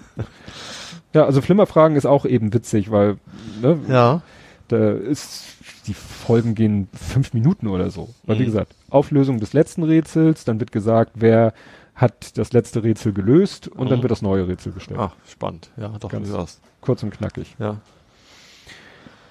ja, 1.15 1.25
also 1.25 1.41
Flimmerfragen 1.41 1.97
ist 1.97 2.07
auch 2.07 2.25
eben 2.25 2.53
witzig, 2.53 2.91
weil, 2.91 3.17
ne, 3.63 3.79
Ja. 3.89 4.23
da 4.69 4.91
ist, 4.93 5.45
die 5.87 5.95
Folgen 5.95 6.55
gehen 6.55 6.89
fünf 6.93 7.33
Minuten 7.33 7.67
oder 7.69 7.91
so. 7.91 8.11
Weil 8.25 8.39
wie 8.39 8.43
Mhm. 8.43 8.47
gesagt, 8.47 8.75
Auflösung 8.91 9.41
des 9.41 9.53
letzten 9.53 9.83
Rätsels, 9.83 10.45
dann 10.45 10.61
wird 10.61 10.73
gesagt, 10.73 11.13
wer 11.15 11.53
hat 11.95 12.37
das 12.39 12.53
letzte 12.53 12.85
Rätsel 12.85 13.13
gelöst 13.13 13.69
und 13.69 13.91
dann 13.91 13.99
Mhm. 13.99 14.03
wird 14.03 14.11
das 14.13 14.23
neue 14.23 14.47
Rätsel 14.47 14.73
gestellt. 14.73 15.01
Ah, 15.01 15.13
spannend. 15.29 15.71
Ja, 15.77 15.89
doch, 15.99 16.11
Ganz- 16.11 16.29
durchaus. 16.29 16.61
Kurz 16.81 17.03
und 17.03 17.11
knackig. 17.11 17.57
Ja. 17.59 17.79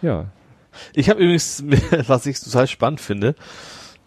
Ja. 0.01 0.25
Ich 0.93 1.09
habe 1.09 1.21
übrigens, 1.21 1.63
was 2.07 2.25
ich 2.25 2.39
total 2.39 2.67
spannend 2.67 2.99
finde, 3.01 3.35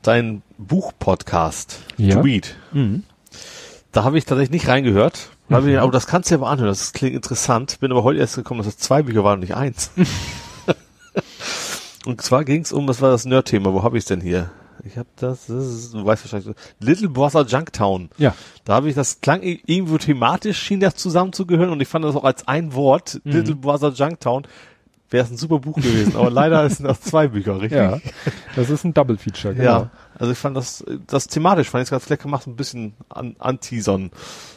dein 0.02 0.42
Buch-Podcast, 0.59 1.80
Ja. 1.97 2.16
To 2.16 2.20
Read. 2.20 2.55
Mhm. 2.72 3.05
Da 3.92 4.05
habe 4.05 4.18
ich 4.18 4.24
tatsächlich 4.24 4.51
nicht 4.52 4.68
reingehört. 4.68 5.30
Da 5.51 5.56
hab 5.56 5.66
ich, 5.66 5.78
aber 5.78 5.93
das 5.93 6.06
kannst 6.06 6.31
du 6.31 6.36
ja 6.36 6.40
mal 6.40 6.51
anhören, 6.51 6.68
das 6.68 6.93
klingt 6.93 7.14
interessant. 7.14 7.81
Bin 7.81 7.90
aber 7.90 8.05
heute 8.05 8.20
erst 8.20 8.36
gekommen, 8.36 8.59
dass 8.59 8.68
es 8.68 8.78
zwei 8.78 9.02
Bücher 9.02 9.24
waren 9.24 9.35
und 9.35 9.40
nicht 9.40 9.56
eins. 9.56 9.90
und 12.06 12.22
zwar 12.22 12.44
ging 12.44 12.62
es 12.62 12.72
um, 12.72 12.89
was 12.89 13.02
war 13.02 13.10
das 13.10 13.24
Nerd-Thema? 13.24 13.72
Wo 13.72 13.82
habe 13.82 13.98
ich 13.98 14.05
es 14.05 14.09
denn 14.09 14.20
hier? 14.20 14.51
Ich 14.85 14.97
habe 14.97 15.09
das, 15.16 15.47
das 15.47 15.66
ist, 15.66 15.94
du 15.94 16.06
weißt 16.06 16.24
wahrscheinlich, 16.24 16.56
Little 16.78 17.10
Brother 17.10 17.44
Junktown. 17.44 18.09
Ja. 18.16 18.35
Da 18.64 18.74
habe 18.74 18.89
ich, 18.89 18.94
das 18.94 19.20
klang 19.20 19.43
irgendwo 19.43 19.98
thematisch, 19.98 20.59
schien 20.59 20.81
das 20.81 20.94
zusammenzugehören 20.94 21.70
und 21.70 21.82
ich 21.82 21.89
fand 21.89 22.05
das 22.05 22.16
auch 22.16 22.24
als 22.24 22.48
ein 22.48 22.74
Wort, 22.74 23.20
Mhm. 23.24 23.32
Little 23.32 23.56
Brother 23.56 23.90
Junktown, 23.90 24.47
wäre 25.10 25.24
es 25.24 25.31
ein 25.31 25.36
super 25.36 25.59
Buch 25.59 25.77
gewesen. 25.77 26.16
Aber 26.16 26.31
leider 26.31 26.68
sind 26.70 26.86
das 26.86 27.01
zwei 27.01 27.28
Bücher, 27.28 27.60
richtig? 27.60 27.78
Ja. 27.78 27.98
Das 28.56 28.70
ist 28.70 28.85
ein 28.85 28.94
Double 28.94 29.18
Feature, 29.18 29.55
genau. 29.55 29.70
Ja, 29.70 29.90
also 30.20 30.32
ich 30.32 30.38
fand 30.38 30.55
das, 30.55 30.84
das 31.06 31.28
thematisch 31.28 31.70
fand 31.70 31.84
ich 31.84 31.90
ganz 31.90 32.05
vielleicht 32.05 32.22
gemacht, 32.22 32.47
ein 32.47 32.55
bisschen 32.55 32.92
an, 33.09 33.36
anteasern. 33.38 34.10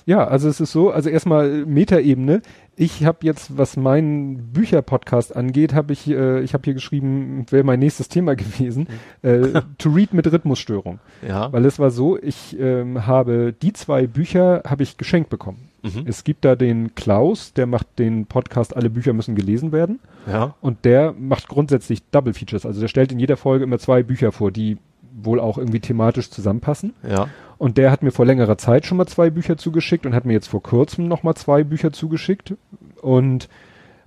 Ja, 0.06 0.28
also 0.28 0.50
es 0.50 0.60
ist 0.60 0.74
so, 0.74 0.92
also 0.92 1.10
erstmal 1.10 1.66
Metaebene. 1.66 2.42
Ich 2.76 3.06
habe 3.06 3.20
jetzt, 3.22 3.58
was 3.58 3.78
meinen 3.78 4.52
Bücherpodcast 4.52 5.34
angeht, 5.34 5.74
habe 5.74 5.94
ich, 5.94 6.10
äh, 6.10 6.42
ich 6.42 6.54
habe 6.54 6.66
hier 6.66 6.74
geschrieben, 6.74 7.46
wäre 7.50 7.64
mein 7.64 7.80
nächstes 7.80 8.10
Thema 8.10 8.36
gewesen, 8.36 8.88
äh, 9.22 9.62
to 9.78 9.90
read 9.90 10.14
mit 10.14 10.30
Rhythmusstörung. 10.30 11.00
Ja. 11.26 11.54
Weil 11.54 11.66
es 11.66 11.80
war 11.80 11.92
so, 11.92 12.18
ich 12.22 12.60
ähm, 12.60 13.08
habe 13.08 13.54
die 13.54 13.72
zwei 13.72 14.06
Bücher 14.06 14.64
habe 14.68 14.84
ich 14.84 14.98
geschenkt 14.98 15.30
bekommen. 15.30 15.70
Mhm. 15.82 16.04
Es 16.06 16.26
gibt 16.26 16.44
da 16.44 16.58
den 16.58 16.94
Klaus, 16.96 17.54
der 17.54 17.68
macht 17.68 17.88
den 18.00 18.26
Podcast 18.26 18.76
Alle 18.76 18.90
Bücher 18.90 19.14
müssen 19.14 19.36
gelesen 19.36 19.72
werden. 19.72 20.00
Ja. 20.28 20.56
Und 20.60 20.84
der 20.84 21.14
macht 21.14 21.48
grundsätzlich 21.48 22.04
Double 22.12 22.34
Features. 22.34 22.66
Also 22.66 22.82
der 22.82 22.90
stellt 22.90 23.14
in 23.14 23.20
jeder 23.20 23.38
Folge 23.38 23.64
immer 23.64 23.80
zwei 23.80 24.04
Bücher 24.04 24.34
vor, 24.34 24.52
die 24.52 24.78
wohl 25.22 25.40
auch 25.40 25.58
irgendwie 25.58 25.80
thematisch 25.80 26.30
zusammenpassen. 26.30 26.94
Ja. 27.08 27.28
Und 27.58 27.78
der 27.78 27.92
hat 27.92 28.04
mir 28.04 28.12
vor 28.12 28.26
längerer 28.26 28.58
Zeit 28.58 28.86
schon 28.86 28.98
mal 28.98 29.06
zwei 29.06 29.30
Bücher 29.30 29.58
zugeschickt 29.58 30.06
und 30.06 30.14
hat 30.16 30.26
mir 30.26 30.34
jetzt 30.34 30.48
vor 30.48 30.62
kurzem 30.64 31.08
noch 31.08 31.24
mal 31.24 31.36
zwei 31.36 31.64
Bücher 31.64 31.94
zugeschickt. 31.94 32.56
Und 33.02 33.48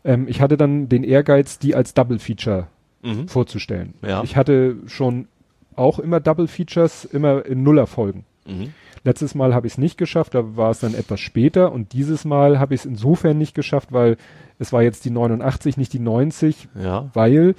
ähm, 0.05 0.27
ich 0.29 0.41
hatte 0.41 0.57
dann 0.57 0.89
den 0.89 1.05
Ehrgeiz, 1.05 1.59
die 1.59 1.75
als 1.75 1.95
Double 1.95 2.19
Feature 2.19 2.67
Mhm. 3.03 3.29
vorzustellen. 3.29 3.95
Ja. 4.05 4.23
Ich 4.25 4.37
hatte 4.37 4.77
schon 4.87 5.29
auch 5.77 5.99
immer 6.01 6.19
Double 6.19 6.49
Features, 6.49 7.05
immer 7.05 7.45
in 7.47 7.63
Nullerfolgen. 7.63 8.25
Mhm. 8.47 8.73
Letztes 9.05 9.35
Mal 9.37 9.55
habe 9.55 9.69
ich 9.69 9.75
es 9.75 9.79
nicht 9.79 9.97
geschafft, 9.99 10.35
da 10.35 10.57
war 10.57 10.71
es 10.71 10.81
dann 10.81 10.95
etwas 10.95 11.21
später 11.21 11.71
und 11.71 11.93
dieses 11.93 12.25
Mal 12.25 12.59
habe 12.59 12.75
ich 12.75 12.81
es 12.81 12.87
insofern 12.87 13.39
nicht 13.39 13.55
geschafft, 13.55 13.93
weil 13.93 14.17
es 14.59 14.73
war 14.73 14.83
jetzt 14.83 15.05
die 15.05 15.11
89, 15.11 15.77
nicht 15.77 15.93
die 15.93 16.01
90, 16.01 16.69
Ja. 16.83 17.09
weil 17.15 17.55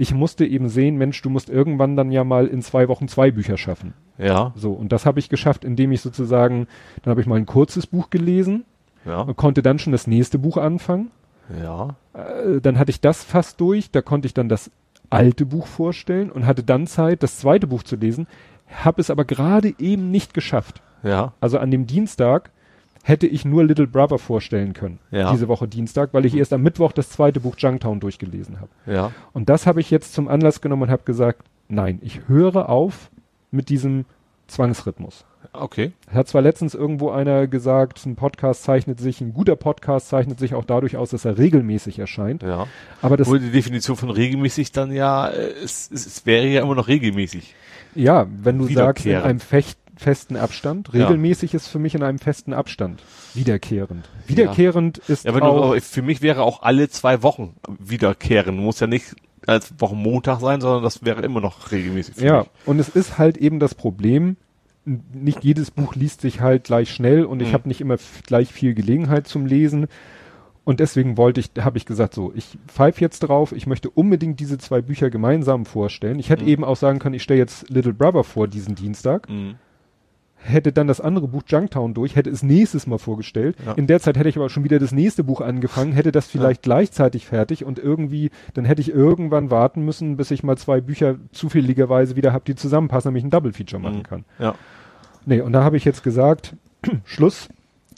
ich 0.00 0.14
musste 0.14 0.46
eben 0.46 0.68
sehen, 0.70 0.96
Mensch, 0.96 1.20
du 1.20 1.28
musst 1.28 1.50
irgendwann 1.50 1.94
dann 1.94 2.10
ja 2.10 2.24
mal 2.24 2.46
in 2.46 2.62
zwei 2.62 2.88
Wochen 2.88 3.06
zwei 3.06 3.30
Bücher 3.30 3.58
schaffen. 3.58 3.92
Ja. 4.16 4.52
So, 4.56 4.72
und 4.72 4.92
das 4.92 5.04
habe 5.04 5.18
ich 5.18 5.28
geschafft, 5.28 5.62
indem 5.64 5.92
ich 5.92 6.00
sozusagen, 6.00 6.66
dann 7.02 7.10
habe 7.10 7.20
ich 7.20 7.26
mal 7.26 7.36
ein 7.36 7.44
kurzes 7.46 7.86
Buch 7.86 8.08
gelesen 8.08 8.64
Ja. 9.04 9.20
und 9.20 9.36
konnte 9.36 9.60
dann 9.62 9.78
schon 9.78 9.92
das 9.92 10.06
nächste 10.06 10.38
Buch 10.38 10.56
anfangen. 10.56 11.10
Ja. 11.62 11.96
Äh, 12.14 12.60
dann 12.62 12.78
hatte 12.78 12.90
ich 12.90 13.00
das 13.02 13.22
fast 13.24 13.60
durch, 13.60 13.90
da 13.90 14.00
konnte 14.00 14.26
ich 14.26 14.32
dann 14.32 14.48
das 14.48 14.70
alte 15.10 15.44
Buch 15.44 15.66
vorstellen 15.66 16.30
und 16.30 16.46
hatte 16.46 16.62
dann 16.62 16.86
Zeit, 16.86 17.22
das 17.22 17.38
zweite 17.38 17.66
Buch 17.66 17.82
zu 17.82 17.96
lesen, 17.96 18.26
habe 18.68 19.00
es 19.02 19.10
aber 19.10 19.24
gerade 19.26 19.74
eben 19.78 20.10
nicht 20.10 20.32
geschafft. 20.32 20.80
Ja. 21.02 21.34
Also 21.40 21.58
an 21.58 21.70
dem 21.70 21.86
Dienstag 21.86 22.50
hätte 23.02 23.26
ich 23.26 23.44
nur 23.44 23.64
Little 23.64 23.86
Brother 23.86 24.18
vorstellen 24.18 24.72
können. 24.72 24.98
Ja. 25.10 25.32
Diese 25.32 25.48
Woche 25.48 25.68
Dienstag, 25.68 26.10
weil 26.12 26.26
ich 26.26 26.36
erst 26.36 26.52
am 26.52 26.62
Mittwoch 26.62 26.92
das 26.92 27.10
zweite 27.10 27.40
Buch 27.40 27.54
Junktown 27.56 28.00
durchgelesen 28.00 28.60
habe. 28.60 28.70
Ja. 28.86 29.12
Und 29.32 29.48
das 29.48 29.66
habe 29.66 29.80
ich 29.80 29.90
jetzt 29.90 30.14
zum 30.14 30.28
Anlass 30.28 30.60
genommen 30.60 30.82
und 30.82 30.90
habe 30.90 31.02
gesagt, 31.04 31.46
nein, 31.68 31.98
ich 32.02 32.28
höre 32.28 32.68
auf 32.68 33.10
mit 33.50 33.68
diesem 33.68 34.04
Zwangsrhythmus. 34.46 35.24
Okay. 35.52 35.92
Hat 36.12 36.28
zwar 36.28 36.42
letztens 36.42 36.74
irgendwo 36.74 37.10
einer 37.10 37.46
gesagt, 37.46 38.04
ein 38.06 38.14
Podcast 38.14 38.62
zeichnet 38.62 39.00
sich, 39.00 39.20
ein 39.20 39.32
guter 39.32 39.56
Podcast 39.56 40.08
zeichnet 40.08 40.38
sich 40.38 40.54
auch 40.54 40.64
dadurch 40.64 40.96
aus, 40.96 41.10
dass 41.10 41.24
er 41.24 41.38
regelmäßig 41.38 41.98
erscheint. 41.98 42.42
Ja. 42.42 42.66
Aber 43.02 43.16
das, 43.16 43.26
Obwohl 43.26 43.40
die 43.40 43.50
Definition 43.50 43.96
von 43.96 44.10
regelmäßig 44.10 44.70
dann 44.72 44.92
ja, 44.92 45.28
äh, 45.28 45.50
es, 45.64 45.90
es, 45.92 46.06
es 46.06 46.26
wäre 46.26 46.46
ja 46.46 46.62
immer 46.62 46.74
noch 46.74 46.88
regelmäßig. 46.88 47.54
ja, 47.94 48.26
wenn 48.42 48.58
du 48.58 48.66
sagst, 48.66 49.06
in 49.06 49.16
einem 49.16 49.40
fecht, 49.40 49.78
festen 50.00 50.36
Abstand, 50.36 50.88
Ja. 50.92 51.04
regelmäßig 51.06 51.54
ist 51.54 51.68
für 51.68 51.78
mich 51.78 51.94
in 51.94 52.02
einem 52.02 52.18
festen 52.18 52.52
Abstand. 52.52 53.02
Wiederkehrend. 53.34 54.08
Wiederkehrend 54.26 54.98
ist 54.98 55.24
Ja, 55.24 55.32
aber, 55.34 55.42
auch, 55.48 55.74
du, 55.74 55.80
für 55.80 56.02
mich 56.02 56.22
wäre 56.22 56.42
auch 56.42 56.62
alle 56.62 56.88
zwei 56.88 57.22
Wochen 57.22 57.54
wiederkehren. 57.78 58.56
Muss 58.56 58.80
ja 58.80 58.86
nicht 58.86 59.14
als 59.46 59.72
Wochen 59.78 59.96
Montag 59.96 60.40
sein, 60.40 60.60
sondern 60.60 60.82
das 60.82 61.04
wäre 61.04 61.22
immer 61.22 61.40
noch 61.40 61.70
regelmäßig. 61.72 62.16
Ja, 62.18 62.40
mich. 62.40 62.48
und 62.66 62.78
es 62.78 62.88
ist 62.88 63.18
halt 63.18 63.36
eben 63.38 63.58
das 63.60 63.74
Problem, 63.74 64.36
nicht 65.12 65.44
jedes 65.44 65.70
Buch 65.70 65.94
liest 65.94 66.22
sich 66.22 66.40
halt 66.40 66.64
gleich 66.64 66.90
schnell 66.90 67.24
und 67.24 67.40
ich 67.42 67.48
Mhm. 67.50 67.52
habe 67.52 67.68
nicht 67.68 67.80
immer 67.80 67.96
gleich 68.26 68.52
viel 68.52 68.74
Gelegenheit 68.74 69.26
zum 69.28 69.46
Lesen. 69.46 69.86
Und 70.64 70.78
deswegen 70.78 71.16
wollte 71.16 71.40
ich, 71.40 71.50
habe 71.60 71.78
ich 71.78 71.86
gesagt, 71.86 72.14
so, 72.14 72.32
ich 72.34 72.58
pfeife 72.68 73.00
jetzt 73.00 73.20
drauf, 73.20 73.52
ich 73.52 73.66
möchte 73.66 73.88
unbedingt 73.90 74.40
diese 74.40 74.58
zwei 74.58 74.80
Bücher 74.82 75.10
gemeinsam 75.10 75.64
vorstellen. 75.64 76.18
Ich 76.18 76.28
hätte 76.30 76.44
Mhm. 76.44 76.50
eben 76.50 76.64
auch 76.64 76.76
sagen 76.76 76.98
können, 76.98 77.14
ich 77.14 77.22
stelle 77.22 77.40
jetzt 77.40 77.68
Little 77.70 77.94
Brother 77.94 78.24
vor 78.24 78.46
diesen 78.46 78.74
Dienstag, 78.74 79.28
Mhm. 79.28 79.54
Hätte 80.42 80.72
dann 80.72 80.86
das 80.88 81.00
andere 81.00 81.28
Buch 81.28 81.42
Junktown 81.46 81.94
durch, 81.94 82.16
hätte 82.16 82.30
es 82.30 82.42
nächstes 82.42 82.86
Mal 82.86 82.98
vorgestellt. 82.98 83.56
Ja. 83.64 83.72
In 83.72 83.86
der 83.86 84.00
Zeit 84.00 84.16
hätte 84.16 84.28
ich 84.28 84.36
aber 84.36 84.48
schon 84.50 84.64
wieder 84.64 84.78
das 84.78 84.92
nächste 84.92 85.22
Buch 85.24 85.40
angefangen, 85.40 85.92
hätte 85.92 86.12
das 86.12 86.26
vielleicht 86.26 86.62
gleichzeitig 86.62 87.26
fertig 87.26 87.64
und 87.64 87.78
irgendwie, 87.78 88.30
dann 88.54 88.64
hätte 88.64 88.80
ich 88.80 88.90
irgendwann 88.90 89.50
warten 89.50 89.84
müssen, 89.84 90.16
bis 90.16 90.30
ich 90.30 90.42
mal 90.42 90.56
zwei 90.56 90.80
Bücher 90.80 91.16
zufälligerweise 91.32 92.16
wieder 92.16 92.32
habe, 92.32 92.44
die 92.46 92.54
zusammenpassen, 92.54 93.08
damit 93.10 93.20
ich 93.20 93.24
ein 93.26 93.30
Double 93.30 93.52
Feature 93.52 93.80
machen 93.82 93.98
Mhm. 93.98 94.02
kann. 94.02 94.24
Ja. 94.38 94.54
Nee, 95.26 95.40
und 95.42 95.52
da 95.52 95.62
habe 95.62 95.76
ich 95.76 95.84
jetzt 95.84 96.02
gesagt, 96.02 96.56
Schluss, 97.04 97.48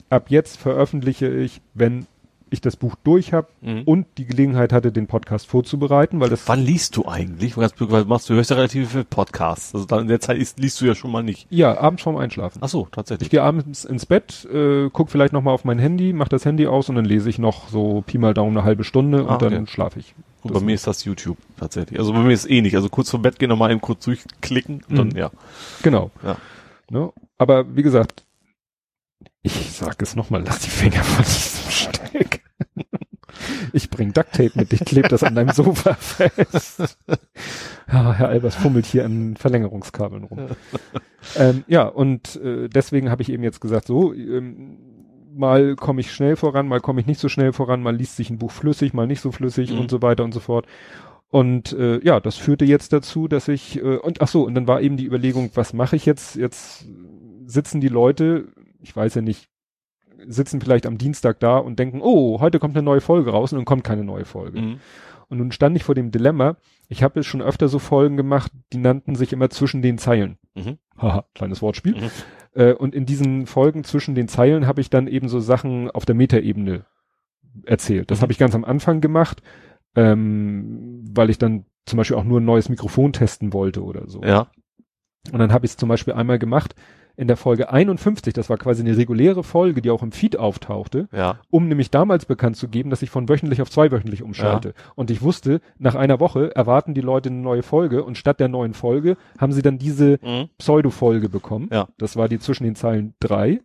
ab 0.09 0.25
jetzt 0.29 0.57
veröffentliche 0.57 1.29
ich, 1.29 1.61
wenn 1.73 2.05
ich 2.53 2.61
das 2.61 2.75
Buch 2.77 2.95
durch 3.03 3.33
habe 3.33 3.47
Mhm. 3.61 3.81
und 3.83 4.05
die 4.17 4.25
Gelegenheit 4.25 4.71
hatte, 4.71 4.91
den 4.91 5.07
Podcast 5.07 5.47
vorzubereiten, 5.47 6.19
weil 6.19 6.29
das 6.29 6.47
Wann 6.47 6.61
liest 6.61 6.95
du 6.95 7.05
eigentlich? 7.07 7.57
Weil 7.57 8.05
machst 8.05 8.29
du 8.29 8.33
hörst 8.35 8.49
ja 8.49 8.55
relativ 8.55 8.91
viel 8.91 9.03
Podcasts. 9.03 9.73
Also 9.73 9.85
dann 9.87 10.01
in 10.01 10.07
der 10.07 10.19
Zeit 10.21 10.37
ist, 10.37 10.59
liest 10.59 10.79
du 10.81 10.85
ja 10.85 10.95
schon 10.95 11.11
mal 11.11 11.23
nicht. 11.23 11.47
ja 11.49 11.77
abends 11.77 12.03
vorm 12.03 12.17
Einschlafen. 12.17 12.59
Ach 12.61 12.69
so, 12.69 12.83
Ich 12.85 12.91
tatsächlich. 12.91 13.29
gehe 13.29 13.41
abends 13.43 13.83
ins 13.85 14.05
Bett, 14.05 14.45
äh, 14.53 14.89
guck 14.93 15.09
vielleicht 15.09 15.33
noch 15.33 15.41
mal 15.41 15.51
auf 15.51 15.65
mein 15.65 15.79
Handy, 15.79 16.13
mach 16.13 16.27
das 16.29 16.45
Handy 16.45 16.67
aus 16.67 16.87
und 16.89 16.95
dann 16.95 17.05
lese 17.05 17.29
ich 17.29 17.39
noch 17.39 17.67
so 17.69 18.03
Pi 18.05 18.17
mal 18.17 18.33
Daumen 18.33 18.55
eine 18.57 18.65
halbe 18.65 18.83
Stunde 18.83 19.23
und 19.23 19.29
Ah, 19.29 19.35
okay. 19.35 19.49
dann 19.49 19.67
schlafe 19.67 19.99
ich. 19.99 20.13
Und 20.43 20.53
das- 20.53 20.59
bei 20.59 20.65
mir 20.65 20.75
ist 20.75 20.85
das 20.87 21.03
YouTube 21.05 21.37
tatsächlich. 21.57 21.97
Also 21.99 22.11
bei 22.13 22.19
mir 22.19 22.33
ist 22.33 22.49
eh 22.49 22.61
nicht. 22.61 22.75
Also 22.75 22.89
kurz 22.89 23.09
vor 23.09 23.21
Bett 23.21 23.39
gehen 23.39 23.49
nochmal 23.49 23.71
eben 23.71 23.81
kurz 23.81 24.03
durchklicken 24.05 24.83
und 24.89 24.97
dann, 24.97 25.07
Mhm. 25.09 25.17
ja. 25.17 25.31
Genau. 25.81 26.11
Ja. 26.23 26.37
Ne? 26.91 27.11
Aber 27.37 27.75
wie 27.75 27.81
gesagt, 27.83 28.25
ich 29.41 29.71
sag 29.71 30.01
es 30.01 30.15
noch 30.15 30.29
mal, 30.29 30.43
lass 30.45 30.59
die 30.59 30.69
Finger 30.69 31.03
von 31.03 31.23
diesem 31.23 31.71
Steck. 31.71 32.22
Ich 33.73 33.89
bring 33.89 34.13
Ducktape 34.13 34.51
mit, 34.55 34.71
ich 34.71 34.85
kleb 34.85 35.09
das 35.09 35.23
an 35.23 35.35
deinem 35.35 35.49
Sofa 35.49 35.93
fest. 35.99 36.97
Ja, 37.91 38.13
Herr 38.13 38.29
Albers 38.29 38.55
fummelt 38.55 38.85
hier 38.85 39.03
an 39.03 39.35
Verlängerungskabeln 39.35 40.23
rum. 40.25 40.47
ähm, 41.35 41.63
ja, 41.67 41.83
und 41.87 42.35
äh, 42.37 42.69
deswegen 42.69 43.09
habe 43.09 43.21
ich 43.23 43.29
eben 43.31 43.43
jetzt 43.43 43.59
gesagt, 43.61 43.87
so, 43.87 44.13
ähm, 44.13 44.77
mal 45.35 45.75
komme 45.75 46.01
ich 46.01 46.11
schnell 46.11 46.35
voran, 46.35 46.67
mal 46.67 46.79
komme 46.81 47.01
ich 47.01 47.07
nicht 47.07 47.19
so 47.19 47.27
schnell 47.29 47.51
voran, 47.53 47.81
mal 47.81 47.95
liest 47.95 48.15
sich 48.15 48.29
ein 48.29 48.37
Buch 48.37 48.51
flüssig, 48.51 48.93
mal 48.93 49.07
nicht 49.07 49.21
so 49.21 49.31
flüssig 49.31 49.71
Mhm. 49.71 49.79
und 49.79 49.89
so 49.89 50.01
weiter 50.03 50.23
und 50.23 50.33
so 50.33 50.39
fort. 50.39 50.67
Und 51.29 51.73
äh, 51.73 51.99
ja, 52.05 52.19
das 52.19 52.35
führte 52.37 52.65
jetzt 52.65 52.93
dazu, 52.93 53.27
dass 53.27 53.47
ich 53.47 53.77
äh, 53.77 53.97
und 53.97 54.21
ach 54.21 54.27
so, 54.27 54.43
und 54.45 54.53
dann 54.53 54.67
war 54.67 54.81
eben 54.81 54.97
die 54.97 55.05
Überlegung, 55.07 55.49
was 55.55 55.73
mache 55.73 55.95
ich 55.95 56.05
jetzt? 56.05 56.35
Jetzt 56.35 56.85
sitzen 57.47 57.81
die 57.81 57.87
Leute, 57.87 58.49
ich 58.81 58.95
weiß 58.95 59.15
ja 59.15 59.21
nicht, 59.23 59.49
sitzen 60.27 60.61
vielleicht 60.61 60.85
am 60.85 60.97
Dienstag 60.97 61.39
da 61.39 61.57
und 61.57 61.79
denken, 61.79 62.01
oh, 62.01 62.39
heute 62.39 62.59
kommt 62.59 62.75
eine 62.75 62.83
neue 62.83 63.01
Folge 63.01 63.31
raus 63.31 63.51
und 63.53 63.59
dann 63.59 63.65
kommt 63.65 63.83
keine 63.83 64.03
neue 64.03 64.25
Folge. 64.25 64.59
Mhm. 64.61 64.79
Und 65.29 65.37
nun 65.37 65.51
stand 65.51 65.75
ich 65.75 65.83
vor 65.83 65.95
dem 65.95 66.11
Dilemma, 66.11 66.57
ich 66.89 67.01
habe 67.01 67.19
jetzt 67.19 67.27
schon 67.27 67.41
öfter 67.41 67.67
so 67.67 67.79
Folgen 67.79 68.17
gemacht, 68.17 68.51
die 68.71 68.77
nannten 68.77 69.15
sich 69.15 69.33
immer 69.33 69.49
zwischen 69.49 69.81
den 69.81 69.97
Zeilen. 69.97 70.37
Mhm. 70.53 70.77
Haha, 70.97 71.25
kleines 71.33 71.61
Wortspiel. 71.61 71.95
Mhm. 71.95 72.09
Äh, 72.53 72.73
und 72.73 72.93
in 72.93 73.05
diesen 73.05 73.47
Folgen 73.47 73.83
zwischen 73.83 74.15
den 74.15 74.27
Zeilen 74.27 74.67
habe 74.67 74.81
ich 74.81 74.89
dann 74.89 75.07
eben 75.07 75.27
so 75.29 75.39
Sachen 75.39 75.89
auf 75.89 76.05
der 76.05 76.15
Metaebene 76.15 76.85
erzählt. 77.65 78.11
Das 78.11 78.19
Mhm. 78.19 78.21
habe 78.23 78.31
ich 78.33 78.37
ganz 78.37 78.53
am 78.53 78.65
Anfang 78.65 79.01
gemacht, 79.01 79.41
ähm, 79.95 81.03
weil 81.15 81.29
ich 81.29 81.37
dann 81.37 81.65
zum 81.85 81.97
Beispiel 81.97 82.17
auch 82.17 82.23
nur 82.23 82.39
ein 82.39 82.45
neues 82.45 82.69
Mikrofon 82.69 83.13
testen 83.13 83.53
wollte 83.53 83.83
oder 83.83 84.07
so. 84.07 84.21
Ja. 84.23 84.47
Und 85.31 85.39
dann 85.39 85.53
habe 85.53 85.65
ich 85.65 85.71
es 85.71 85.77
zum 85.77 85.89
Beispiel 85.89 86.13
einmal 86.13 86.39
gemacht 86.39 86.75
in 87.15 87.27
der 87.27 87.37
Folge 87.37 87.71
51, 87.71 88.33
das 88.33 88.49
war 88.49 88.57
quasi 88.57 88.81
eine 88.81 88.97
reguläre 88.97 89.43
Folge, 89.43 89.81
die 89.83 89.91
auch 89.91 90.01
im 90.01 90.11
Feed 90.11 90.37
auftauchte, 90.37 91.07
Ja. 91.11 91.39
um 91.51 91.67
nämlich 91.67 91.91
damals 91.91 92.25
bekannt 92.25 92.57
zu 92.57 92.67
geben, 92.67 92.89
dass 92.89 93.03
ich 93.03 93.11
von 93.11 93.29
wöchentlich 93.29 93.61
auf 93.61 93.69
zweiwöchentlich 93.69 94.23
umschalte. 94.23 94.73
Und 94.95 95.11
ich 95.11 95.21
wusste, 95.21 95.61
nach 95.77 95.93
einer 95.93 96.19
Woche 96.19 96.55
erwarten 96.55 96.95
die 96.95 97.01
Leute 97.01 97.29
eine 97.29 97.37
neue 97.39 97.61
Folge 97.61 98.03
und 98.03 98.17
statt 98.17 98.39
der 98.39 98.47
neuen 98.47 98.73
Folge 98.73 99.15
haben 99.37 99.51
sie 99.51 99.61
dann 99.61 99.77
diese 99.77 100.17
Mhm. 100.23 100.49
Pseudo-Folge 100.57 101.29
bekommen. 101.29 101.69
Ja. 101.71 101.87
Das 101.99 102.15
war 102.15 102.27
die 102.27 102.39
zwischen 102.39 102.63
den 102.63 102.75
Zeilen 102.75 103.13
drei. 103.19 103.61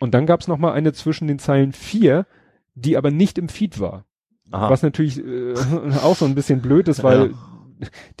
Und 0.00 0.14
dann 0.14 0.24
gab 0.26 0.40
es 0.40 0.48
nochmal 0.48 0.72
eine 0.72 0.92
zwischen 0.94 1.28
den 1.28 1.38
Zeilen 1.38 1.72
vier, 1.72 2.26
die 2.74 2.96
aber 2.96 3.10
nicht 3.10 3.36
im 3.36 3.48
Feed 3.50 3.80
war. 3.80 4.06
Aha. 4.50 4.70
Was 4.70 4.82
natürlich 4.82 5.18
äh, 5.22 5.52
auch 6.02 6.16
so 6.16 6.24
ein 6.24 6.34
bisschen 6.34 6.62
blöd 6.62 6.88
ist, 6.88 7.04
weil 7.04 7.34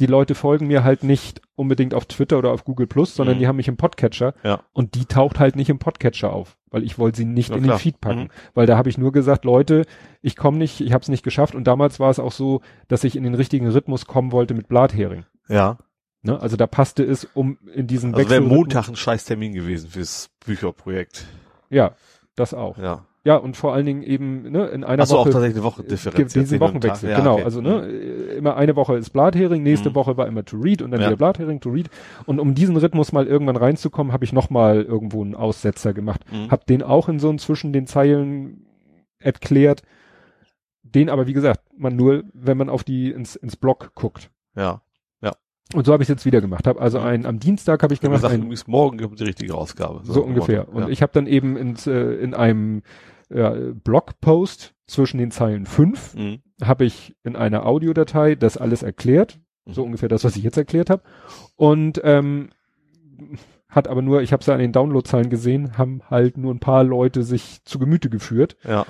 die 0.00 0.06
Leute 0.06 0.34
folgen 0.34 0.66
mir 0.66 0.84
halt 0.84 1.04
nicht 1.04 1.40
unbedingt 1.54 1.94
auf 1.94 2.06
Twitter 2.06 2.38
oder 2.38 2.50
auf 2.50 2.64
Google 2.64 2.86
Plus, 2.86 3.14
sondern 3.14 3.36
Mhm. 3.36 3.40
die 3.40 3.46
haben 3.48 3.56
mich 3.56 3.68
im 3.68 3.76
Podcatcher 3.76 4.34
Ja. 4.42 4.62
und 4.72 4.94
die 4.94 5.06
taucht 5.06 5.38
halt 5.38 5.56
nicht 5.56 5.68
im 5.70 5.78
Podcatcher 5.78 6.32
auf, 6.32 6.56
weil 6.70 6.82
ich 6.82 6.98
wollte 6.98 7.18
sie 7.18 7.24
nicht 7.24 7.50
Ja, 7.50 7.56
in 7.56 7.62
klar. 7.64 7.76
den 7.76 7.80
Feed 7.80 8.00
packen, 8.00 8.20
Mhm. 8.24 8.28
weil 8.54 8.66
da 8.66 8.76
habe 8.76 8.88
ich 8.88 8.98
nur 8.98 9.12
gesagt, 9.12 9.44
Leute, 9.44 9.84
ich 10.22 10.36
komme 10.36 10.58
nicht, 10.58 10.80
ich 10.80 10.92
habe 10.92 11.02
es 11.02 11.08
nicht 11.08 11.22
geschafft 11.22 11.54
und 11.54 11.64
damals 11.64 12.00
war 12.00 12.10
es 12.10 12.18
auch 12.18 12.32
so, 12.32 12.60
dass 12.88 13.04
ich 13.04 13.16
in 13.16 13.22
den 13.22 13.34
richtigen 13.34 13.68
Rhythmus 13.68 14.06
kommen 14.06 14.32
wollte 14.32 14.54
mit 14.54 14.68
Blathering. 14.68 15.24
Ja. 15.48 15.78
Ne? 16.22 16.40
Also 16.40 16.56
da 16.56 16.66
passte 16.68 17.02
es, 17.04 17.24
um 17.34 17.58
in 17.74 17.86
diesen 17.88 18.14
Also 18.14 18.30
wäre 18.30 18.40
Montag 18.40 18.88
ein 18.88 18.96
scheiß 18.96 19.24
Termin 19.24 19.52
gewesen 19.52 19.90
fürs 19.90 20.30
Bücherprojekt. 20.46 21.26
Ja, 21.68 21.96
das 22.36 22.54
auch. 22.54 22.78
Ja. 22.78 23.06
Ja, 23.24 23.36
und 23.36 23.56
vor 23.56 23.72
allen 23.72 23.86
Dingen 23.86 24.02
eben 24.02 24.50
ne, 24.50 24.66
in 24.66 24.82
einer 24.82 25.02
Achso, 25.02 25.14
auch 25.16 25.20
Woche 25.20 25.30
tatsächlich 25.30 25.56
eine 25.56 25.64
Woche 25.64 25.84
Differenz. 25.84 26.16
gibt 26.16 26.34
diesen 26.34 26.54
einen 26.54 26.60
Wochenwechsel. 26.60 27.08
Ja, 27.10 27.18
genau, 27.18 27.34
okay. 27.34 27.44
also 27.44 27.60
ne, 27.60 27.86
äh, 27.86 28.36
immer 28.36 28.56
eine 28.56 28.74
Woche 28.74 28.96
ist 28.96 29.10
Blathering, 29.10 29.62
nächste 29.62 29.90
Mhm. 29.90 29.94
Woche 29.94 30.16
war 30.16 30.26
immer 30.26 30.44
to 30.44 30.56
read 30.56 30.82
und 30.82 30.90
dann 30.90 31.00
Ja. 31.00 31.06
wieder 31.06 31.16
Blathering, 31.16 31.60
to 31.60 31.70
read. 31.70 31.88
Und 32.26 32.40
um 32.40 32.54
diesen 32.56 32.76
Rhythmus 32.76 33.12
mal 33.12 33.28
irgendwann 33.28 33.56
reinzukommen, 33.56 34.12
habe 34.12 34.24
ich 34.24 34.32
nochmal 34.32 34.82
irgendwo 34.82 35.22
einen 35.22 35.36
Aussetzer 35.36 35.92
gemacht. 35.92 36.20
Mhm. 36.32 36.50
Hab 36.50 36.66
den 36.66 36.82
auch 36.82 37.08
in 37.08 37.20
so 37.20 37.28
einem 37.28 37.38
zwischen 37.38 37.72
den 37.72 37.86
Zeilen 37.86 38.66
erklärt. 39.20 39.82
Den 40.82 41.08
aber, 41.08 41.28
wie 41.28 41.32
gesagt, 41.32 41.60
man 41.76 41.94
nur, 41.94 42.24
wenn 42.34 42.56
man 42.56 42.68
auf 42.68 42.82
die 42.82 43.12
ins, 43.12 43.36
ins 43.36 43.54
Blog 43.56 43.92
guckt. 43.94 44.30
Ja. 44.56 44.82
Und 45.74 45.86
so 45.86 45.92
habe 45.92 46.02
ich 46.02 46.08
jetzt 46.08 46.26
wieder 46.26 46.40
gemacht. 46.40 46.66
Hab 46.66 46.80
also 46.80 46.98
ein, 46.98 47.24
am 47.24 47.38
Dienstag 47.38 47.82
habe 47.82 47.94
ich 47.94 48.00
gemacht, 48.00 48.18
gesagt, 48.18 48.34
ein, 48.34 48.40
übrigens 48.40 48.66
morgen 48.66 48.98
gibt 48.98 49.18
die 49.18 49.24
richtige 49.24 49.54
Ausgabe. 49.54 50.00
so 50.04 50.22
ungefähr. 50.22 50.68
Und 50.68 50.82
ja. 50.82 50.88
ich 50.88 51.00
habe 51.00 51.12
dann 51.14 51.26
eben 51.26 51.56
ins, 51.56 51.86
äh, 51.86 52.14
in 52.16 52.34
einem 52.34 52.82
ja, 53.34 53.54
Blogpost 53.84 54.74
zwischen 54.86 55.18
den 55.18 55.30
Zeilen 55.30 55.66
fünf 55.66 56.14
Mhm. 56.14 56.40
habe 56.62 56.84
ich 56.84 57.14
in 57.24 57.36
einer 57.36 57.66
Audiodatei 57.66 58.34
das 58.34 58.56
alles 58.56 58.82
erklärt, 58.82 59.38
so 59.66 59.80
Mhm. 59.82 59.86
ungefähr 59.88 60.08
das, 60.08 60.24
was 60.24 60.36
ich 60.36 60.42
jetzt 60.42 60.56
erklärt 60.56 60.90
habe. 60.90 61.02
Und 61.56 62.00
ähm, 62.04 62.50
hat 63.68 63.88
aber 63.88 64.02
nur, 64.02 64.22
ich 64.22 64.32
habe 64.32 64.40
es 64.40 64.46
ja 64.46 64.54
an 64.54 64.60
den 64.60 64.72
Downloadzahlen 64.72 65.30
gesehen, 65.30 65.78
haben 65.78 66.02
halt 66.10 66.36
nur 66.36 66.52
ein 66.52 66.60
paar 66.60 66.84
Leute 66.84 67.22
sich 67.22 67.64
zu 67.64 67.78
Gemüte 67.78 68.10
geführt, 68.10 68.56
Ja. 68.64 68.84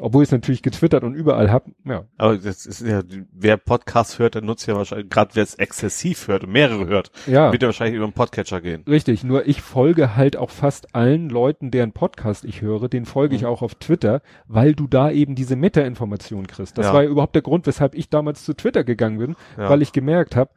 Obwohl 0.00 0.22
ich 0.22 0.28
es 0.28 0.32
natürlich 0.32 0.62
getwittert 0.62 1.04
und 1.04 1.14
überall 1.14 1.50
hab. 1.50 1.66
Ja, 1.84 2.04
Aber 2.18 2.36
das 2.38 2.66
ist 2.66 2.80
ja, 2.80 3.02
wer 3.32 3.56
Podcast 3.56 4.18
hört, 4.18 4.34
der 4.34 4.42
nutzt 4.42 4.66
ja 4.66 4.74
wahrscheinlich, 4.76 5.08
gerade 5.10 5.34
wer 5.34 5.42
es 5.42 5.54
exzessiv 5.54 6.28
hört 6.28 6.44
und 6.44 6.52
mehrere 6.52 6.86
hört, 6.86 7.10
ja. 7.26 7.52
wird 7.52 7.62
er 7.62 7.68
wahrscheinlich 7.68 7.96
über 7.96 8.06
den 8.06 8.12
Podcatcher 8.12 8.60
gehen. 8.60 8.82
Richtig, 8.88 9.24
nur 9.24 9.46
ich 9.46 9.62
folge 9.62 10.16
halt 10.16 10.36
auch 10.36 10.50
fast 10.50 10.94
allen 10.94 11.28
Leuten, 11.28 11.70
deren 11.70 11.92
Podcast 11.92 12.44
ich 12.44 12.60
höre, 12.62 12.88
den 12.88 13.04
folge 13.04 13.34
ich 13.36 13.42
Mhm. 13.42 13.48
auch 13.48 13.62
auf 13.62 13.74
Twitter, 13.76 14.22
weil 14.48 14.74
du 14.74 14.86
da 14.86 15.10
eben 15.10 15.34
diese 15.34 15.56
Meta-Information 15.56 16.46
kriegst. 16.46 16.78
Das 16.78 16.86
Ja. 16.86 16.94
war 16.94 17.02
ja 17.04 17.08
überhaupt 17.10 17.34
der 17.34 17.42
Grund, 17.42 17.66
weshalb 17.66 17.94
ich 17.94 18.08
damals 18.08 18.44
zu 18.44 18.54
Twitter 18.54 18.84
gegangen 18.84 19.18
bin, 19.18 19.36
Ja. 19.56 19.68
weil 19.70 19.82
ich 19.82 19.92
gemerkt 19.92 20.36
habe, 20.36 20.50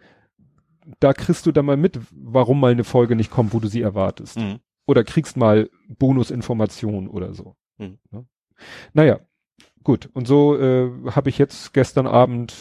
da 0.99 1.13
kriegst 1.13 1.45
du 1.45 1.51
dann 1.51 1.65
mal 1.65 1.77
mit, 1.77 1.99
warum 2.11 2.59
mal 2.59 2.71
eine 2.71 2.83
Folge 2.83 3.15
nicht 3.15 3.31
kommt, 3.31 3.53
wo 3.53 3.59
du 3.59 3.67
sie 3.67 3.81
erwartest. 3.81 4.37
Mhm. 4.37 4.59
Oder 4.85 5.03
kriegst 5.05 5.37
mal 5.37 5.69
Bonusinformationen 5.87 7.07
oder 7.09 7.33
so. 7.33 7.55
Mhm. 7.77 7.99
Ne? 8.11 8.25
Naja, 8.93 9.19
gut. 9.83 10.09
Und 10.13 10.27
so 10.27 10.57
äh, 10.57 10.89
habe 11.11 11.29
ich 11.29 11.37
jetzt 11.37 11.73
gestern 11.73 12.07
Abend 12.07 12.53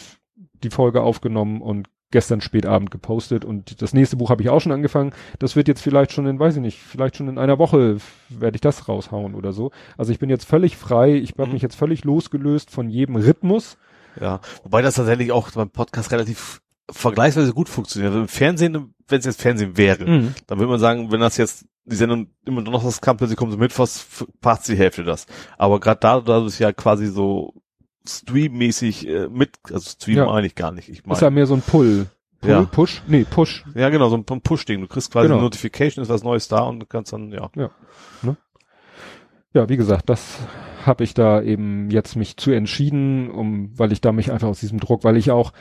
die 0.63 0.69
Folge 0.69 1.01
aufgenommen 1.01 1.61
und 1.61 1.87
gestern 2.11 2.41
spätabend 2.41 2.91
gepostet 2.91 3.43
und 3.43 3.81
das 3.81 3.91
nächste 3.93 4.17
Buch 4.17 4.29
habe 4.29 4.43
ich 4.43 4.49
auch 4.49 4.61
schon 4.61 4.71
angefangen. 4.71 5.13
Das 5.39 5.55
wird 5.55 5.67
jetzt 5.67 5.81
vielleicht 5.81 6.11
schon 6.11 6.27
in, 6.27 6.37
weiß 6.39 6.55
ich 6.57 6.61
nicht, 6.61 6.77
vielleicht 6.79 7.15
schon 7.17 7.27
in 7.27 7.39
einer 7.39 7.57
Woche 7.57 7.97
werde 8.29 8.55
ich 8.55 8.61
das 8.61 8.87
raushauen 8.87 9.33
oder 9.33 9.51
so. 9.51 9.71
Also 9.97 10.11
ich 10.11 10.19
bin 10.19 10.29
jetzt 10.29 10.45
völlig 10.45 10.77
frei, 10.77 11.15
ich 11.15 11.31
habe 11.31 11.47
Mhm. 11.47 11.53
mich 11.53 11.63
jetzt 11.63 11.75
völlig 11.75 12.03
losgelöst 12.03 12.69
von 12.69 12.87
jedem 12.89 13.15
Rhythmus. 13.15 13.77
Ja. 14.21 14.41
Wobei 14.63 14.83
das 14.83 14.93
tatsächlich 14.93 15.31
auch 15.31 15.49
beim 15.51 15.71
Podcast 15.71 16.11
relativ 16.11 16.61
vergleichsweise 16.91 17.51
gut 17.51 17.67
funktioniert. 17.67 18.11
Also 18.11 18.21
Im 18.21 18.27
Fernsehen, 18.27 18.93
wenn 19.07 19.19
es 19.19 19.25
jetzt 19.25 19.41
Fernsehen 19.41 19.75
wäre, 19.77 20.05
Mhm. 20.05 20.35
dann 20.45 20.59
würde 20.59 20.69
man 20.69 20.79
sagen, 20.79 21.11
wenn 21.11 21.19
das 21.19 21.37
jetzt 21.37 21.65
die 21.85 21.95
Sendung 21.95 22.27
immer 22.45 22.61
noch 22.61 22.83
das 22.83 23.01
kam, 23.01 23.17
plötzlich 23.17 23.37
kommt 23.37 23.51
so 23.51 23.57
Mittwochs, 23.57 23.97
f- 23.97 24.27
passt 24.41 24.67
die 24.67 24.75
Hälfte 24.77 25.03
das. 25.03 25.25
Aber 25.57 25.79
gerade 25.79 25.99
da, 25.99 26.19
da 26.21 26.39
es 26.45 26.59
ja 26.59 26.71
quasi 26.71 27.07
so 27.07 27.53
streammäßig 28.07 29.07
äh, 29.07 29.27
mit, 29.29 29.51
also 29.71 29.89
Stream 29.89 30.17
Ja. 30.17 30.25
meine 30.25 30.47
ich 30.47 30.55
gar 30.55 30.71
nicht. 30.71 30.89
Ich 30.89 31.05
Ist 31.05 31.21
ja 31.21 31.29
mehr 31.29 31.45
so 31.45 31.53
ein 31.55 31.61
Pull. 31.61 32.07
Pull, 32.41 32.49
Ja. 32.49 32.63
Push? 32.63 33.01
Nee, 33.07 33.25
Push. 33.29 33.63
ja 33.75 33.89
genau, 33.89 34.09
so 34.09 34.17
ein 34.17 34.25
Push-Ding. 34.25 34.81
Du 34.81 34.87
kriegst 34.87 35.11
quasi 35.11 35.27
Genau. 35.27 35.35
eine 35.35 35.43
Notification, 35.45 36.03
ist 36.03 36.09
was 36.09 36.23
Neues 36.23 36.47
da 36.49 36.63
und 36.63 36.79
du 36.81 36.85
kannst 36.85 37.13
dann, 37.13 37.31
ja. 37.31 37.49
Ja, 39.53 39.69
wie 39.69 39.77
gesagt, 39.77 40.09
das 40.09 40.39
habe 40.83 41.03
ich 41.03 41.13
da 41.13 41.41
eben 41.41 41.89
jetzt 41.91 42.15
mich 42.15 42.37
zu 42.37 42.51
entschieden, 42.51 43.29
um, 43.29 43.77
weil 43.77 43.91
ich 43.91 44.01
da 44.01 44.11
mich 44.11 44.31
einfach 44.31 44.47
aus 44.47 44.59
diesem 44.59 44.79
Druck, 44.79 45.03
weil 45.03 45.15
ich 45.15 45.29
auch 45.31 45.53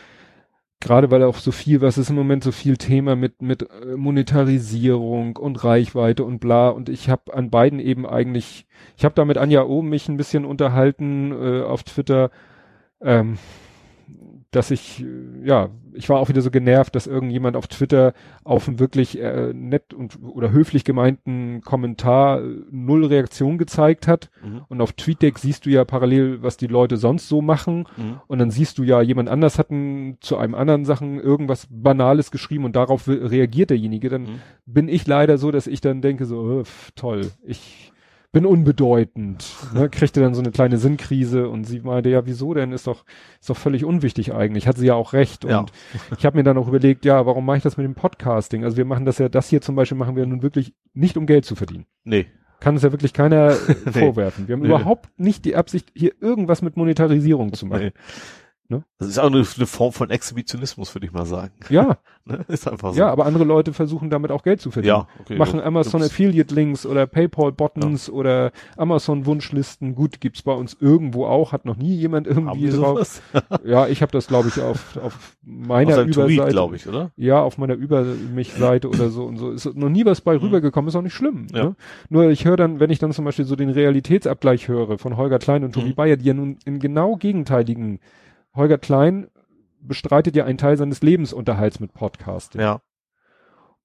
gerade 0.82 1.10
weil 1.10 1.22
auch 1.22 1.36
so 1.36 1.52
viel, 1.52 1.80
was 1.80 1.96
ist 1.96 2.10
im 2.10 2.16
Moment 2.16 2.44
so 2.44 2.52
viel 2.52 2.76
Thema 2.76 3.16
mit 3.16 3.40
mit 3.40 3.62
äh, 3.62 3.96
Monetarisierung 3.96 5.36
und 5.36 5.64
Reichweite 5.64 6.24
und 6.24 6.40
bla. 6.40 6.68
Und 6.68 6.88
ich 6.88 7.08
habe 7.08 7.32
an 7.32 7.50
beiden 7.50 7.78
eben 7.78 8.06
eigentlich, 8.06 8.66
ich 8.96 9.04
habe 9.04 9.14
da 9.14 9.24
mit 9.24 9.38
Anja 9.38 9.62
Ohm 9.64 9.88
mich 9.88 10.08
ein 10.08 10.16
bisschen 10.16 10.44
unterhalten 10.44 11.32
äh, 11.32 11.62
auf 11.62 11.84
Twitter, 11.84 12.30
ähm, 13.00 13.38
dass 14.52 14.70
ich, 14.70 15.05
ja, 15.44 15.70
ich 15.94 16.08
war 16.08 16.18
auch 16.20 16.28
wieder 16.28 16.42
so 16.42 16.50
genervt, 16.50 16.94
dass 16.94 17.06
irgendjemand 17.06 17.56
auf 17.56 17.66
Twitter 17.66 18.12
auf 18.44 18.68
einen 18.68 18.78
wirklich 18.78 19.18
äh, 19.18 19.52
nett 19.55 19.92
und 19.92 20.18
oder 20.22 20.52
höflich 20.52 20.84
gemeinten 20.84 21.60
Kommentar 21.62 22.40
äh, 22.42 22.62
null 22.70 23.05
Reaktion 23.06 23.58
gezeigt 23.58 24.06
hat. 24.06 24.31
Mhm. 24.44 24.62
Und 24.68 24.81
auf 24.81 24.92
TweetDeck 24.92 25.39
siehst 25.39 25.66
du 25.66 25.70
ja 25.70 25.84
parallel, 25.84 26.42
was 26.42 26.56
die 26.58 26.66
Leute 26.66 26.97
sonst 26.98 27.28
so 27.28 27.42
machen. 27.42 27.89
Mhm. 27.97 28.20
Und 28.26 28.39
dann 28.39 28.50
siehst 28.50 28.78
du 28.78 28.84
ja, 28.84 29.02
jemand 29.02 29.28
anders 29.28 29.58
hat 29.58 29.70
ein, 29.70 30.18
zu 30.20 30.36
einem 30.36 30.55
anderen 30.55 30.84
Sachen 30.84 31.18
irgendwas 31.18 31.66
Banales 31.70 32.31
geschrieben 32.31 32.64
und 32.64 32.76
darauf 32.76 33.08
reagiert 33.08 33.70
derjenige. 33.70 34.08
Dann 34.08 34.22
Mhm. 34.22 34.39
bin 34.66 34.89
ich 34.89 35.06
leider 35.06 35.39
so, 35.39 35.50
dass 35.50 35.66
ich 35.66 35.81
dann 35.81 36.02
denke 36.02 36.26
so, 36.26 36.62
pf, 36.64 36.90
toll, 36.94 37.31
ich 37.44 37.91
bin 38.32 38.46
unbedeutend. 38.46 39.44
Ne? 39.74 39.90
Kriegte 39.90 40.20
dann 40.20 40.34
so 40.34 40.40
eine 40.40 40.50
kleine 40.50 40.78
Sinnkrise 40.78 41.48
und 41.48 41.64
sie 41.64 41.80
meinte, 41.80 42.08
ja, 42.08 42.24
wieso 42.26 42.54
denn? 42.54 42.72
Ist 42.72 42.86
doch, 42.86 43.04
ist 43.40 43.50
doch 43.50 43.56
völlig 43.56 43.84
unwichtig 43.84 44.32
eigentlich. 44.34 44.66
Hat 44.66 44.78
sie 44.78 44.86
ja 44.86 44.94
auch 44.94 45.12
recht. 45.12 45.44
Ja. 45.44 45.60
Und 45.60 45.72
ich 46.18 46.24
habe 46.24 46.38
mir 46.38 46.42
dann 46.42 46.56
auch 46.56 46.66
überlegt, 46.66 47.04
ja, 47.04 47.26
warum 47.26 47.44
mache 47.44 47.58
ich 47.58 47.62
das 47.62 47.76
mit 47.76 47.84
dem 47.84 47.94
Podcasting? 47.94 48.64
Also 48.64 48.76
wir 48.78 48.86
machen 48.86 49.04
das 49.04 49.18
ja, 49.18 49.28
das 49.28 49.48
hier 49.50 49.60
zum 49.60 49.74
Beispiel 49.76 49.98
machen 49.98 50.16
wir 50.16 50.24
nun 50.26 50.42
wirklich 50.42 50.74
nicht, 50.94 51.16
um 51.18 51.26
Geld 51.26 51.44
zu 51.44 51.54
verdienen. 51.56 51.84
Nee. 52.04 52.26
Kann 52.60 52.76
es 52.76 52.82
ja 52.82 52.92
wirklich 52.92 53.12
keiner 53.12 53.54
Nee. 53.84 53.90
vorwerfen. 53.92 54.48
Wir 54.48 54.54
haben 54.54 54.62
Nee. 54.62 54.68
überhaupt 54.68 55.10
nicht 55.18 55.44
die 55.44 55.54
Absicht, 55.56 55.90
hier 55.94 56.12
irgendwas 56.20 56.62
mit 56.62 56.76
Monetarisierung 56.76 57.52
zu 57.52 57.66
machen. 57.66 57.82
nee. 57.86 57.92
Ne? 58.73 58.84
Das 58.99 59.09
ist 59.09 59.18
auch 59.18 59.26
eine, 59.26 59.44
eine 59.57 59.67
Form 59.67 59.92
von 59.92 60.09
Exhibitionismus, 60.09 60.94
würde 60.94 61.07
ich 61.07 61.12
mal 61.12 61.26
sagen. 61.26 61.52
Ja, 61.68 61.99
Ne? 62.25 62.44
Ist 62.47 62.68
einfach 62.68 62.92
so. 62.92 63.01
ja, 63.01 63.09
aber 63.10 63.26
andere 63.26 63.42
Leute 63.42 63.73
versuchen 63.73 64.09
damit 64.09 64.31
auch 64.31 64.44
Geld 64.44 64.60
zu 64.60 64.70
verdienen. 64.70 64.94
ja 64.94 65.09
okay. 65.18 65.36
machen 65.36 65.59
Du- 65.59 65.67
Amazon 65.67 66.05
Affiliate 66.05 66.55
Links 66.55 66.86
oder 66.86 67.05
PayPal 67.09 67.51
Buttons 67.51 68.09
oder 68.09 68.52
Amazon 68.76 69.26
Wunschlisten. 69.26 69.97
Gut, 69.97 70.20
gibt's 70.20 70.42
bei 70.42 70.52
uns 70.52 70.76
irgendwo 70.78 71.26
auch, 71.26 71.51
hat 71.51 71.65
noch 71.65 71.76
nie 71.76 71.97
jemand 71.97 72.28
irgendwie 72.28 72.70
drauf. 72.70 73.20
Ja, 73.65 73.89
ich 73.89 74.02
habe 74.02 74.12
das 74.12 74.28
glaube 74.28 74.47
ich 74.49 74.60
auf 74.62 74.97
auf 74.99 75.36
meiner 75.42 75.99
Auf 75.99 76.07
Überseite. 76.07 76.51
glaube 76.52 76.76
ich, 76.76 76.86
oder? 76.86 77.10
Ja, 77.17 77.42
auf 77.42 77.59
meiner 77.59 77.75
Über 77.75 78.05
mich 78.05 78.52
Seite 78.52 78.89
oder 78.89 79.10
so 79.10 79.25
und 79.25 79.36
so 79.39 79.51
ist 79.51 79.75
noch 79.75 79.89
nie 79.89 80.05
was 80.07 80.20
bei 80.20 80.34
Mhm. 80.36 80.42
rübergekommen, 80.42 80.89
ist 80.91 80.94
auch 80.94 81.02
nicht 81.02 81.15
schlimm. 81.15 81.49
Ja. 81.52 81.65
Ne? 81.65 81.76
Nur 82.09 82.31
ich 82.31 82.44
höre 82.44 82.57
dann, 82.57 82.78
wenn 82.78 82.91
ich 82.91 83.01
dann 83.01 83.10
zum 83.10 83.25
Beispiel 83.25 83.44
so 83.47 83.57
den 83.57 83.70
Realitätsabgleich 83.70 84.68
höre 84.68 84.97
von 84.97 85.17
Holger 85.17 85.41
Klein 85.41 85.65
und 85.65 85.73
Tobi 85.75 85.89
Mhm. 85.91 85.94
Bayer, 85.97 86.17
die 86.17 86.26
ja 86.26 86.34
nun 86.34 86.59
in 86.65 86.78
genau 86.78 87.17
gegenteiligen 87.17 87.99
Holger 88.55 88.78
Klein 88.78 89.28
bestreitet 89.81 90.36
ja 90.36 90.44
einen 90.44 90.58
Teil 90.58 90.76
seines 90.76 91.02
Lebensunterhalts 91.02 91.81
mit 91.81 91.92
Podcasting. 91.92 92.60
Ja. 92.60 92.81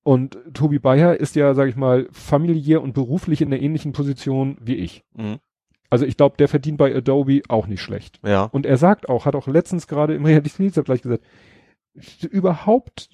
Und 0.03 0.37
Tobi 0.53 0.79
Bayer 0.79 1.17
ist 1.17 1.35
ja, 1.35 1.53
sag 1.53 1.67
ich 1.67 1.75
mal, 1.75 2.07
familiär 2.11 2.81
und 2.81 2.93
beruflich 2.93 3.41
in 3.41 3.49
der 3.49 3.61
ähnlichen 3.61 3.91
Position 3.91 4.57
wie 4.61 4.75
ich. 4.75 5.03
Mhm. 5.13 5.39
Also 5.89 6.05
ich 6.05 6.17
glaube, 6.17 6.37
der 6.37 6.47
verdient 6.47 6.77
bei 6.77 6.95
Adobe 6.95 7.41
auch 7.49 7.67
nicht 7.67 7.81
schlecht. 7.81 8.19
Ja. 8.25 8.43
Und 8.43 8.65
er 8.65 8.77
sagt 8.77 9.09
auch, 9.09 9.25
hat 9.25 9.35
auch 9.35 9.47
letztens 9.47 9.87
gerade 9.87 10.15
im 10.15 10.25
Realitätsabgleich 10.25 11.01
gesagt, 11.01 11.25
überhaupt, 12.29 13.09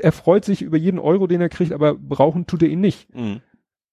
er 0.00 0.12
freut 0.12 0.44
sich 0.44 0.62
über 0.62 0.76
jeden 0.76 0.98
Euro, 0.98 1.26
den 1.26 1.40
er 1.40 1.48
kriegt, 1.48 1.72
aber 1.72 1.94
brauchen 1.94 2.46
tut 2.46 2.62
er 2.62 2.68
ihn 2.68 2.80
nicht. 2.80 3.14
Mhm. 3.14 3.40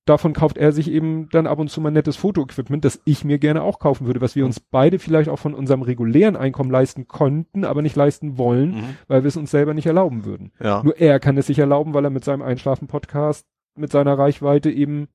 Davon 0.05 0.33
kauft 0.33 0.57
er 0.57 0.71
sich 0.71 0.89
eben 0.91 1.29
dann 1.29 1.47
ab 1.47 1.59
und 1.59 1.69
zu 1.69 1.79
mal 1.81 1.91
nettes 1.91 2.17
Fotoequipment, 2.17 2.83
das 2.83 3.01
ich 3.05 3.23
mir 3.23 3.39
gerne 3.39 3.61
auch 3.63 3.79
kaufen 3.79 4.05
würde, 4.05 4.19
was 4.21 4.35
wir 4.35 4.45
uns 4.45 4.59
beide 4.59 4.99
vielleicht 4.99 5.29
auch 5.29 5.39
von 5.39 5.53
unserem 5.53 5.81
regulären 5.81 6.35
Einkommen 6.35 6.69
leisten 6.71 7.07
konnten, 7.07 7.63
aber 7.65 7.81
nicht 7.81 7.95
leisten 7.95 8.37
wollen, 8.37 8.71
Mhm. 8.75 8.97
weil 9.07 9.23
wir 9.23 9.27
es 9.29 9.37
uns 9.37 9.51
selber 9.51 9.73
nicht 9.73 9.85
erlauben 9.85 10.25
würden. 10.25 10.51
Ja. 10.61 10.83
Nur 10.83 10.97
er 10.97 11.19
kann 11.19 11.37
es 11.37 11.47
sich 11.47 11.59
erlauben, 11.59 11.93
weil 11.93 12.03
er 12.05 12.09
mit 12.09 12.23
seinem 12.25 12.41
Einschlafen-Podcast, 12.41 13.47
mit 13.75 13.91
seiner 13.91 14.17
Reichweite 14.17 14.69
eben 14.71 15.07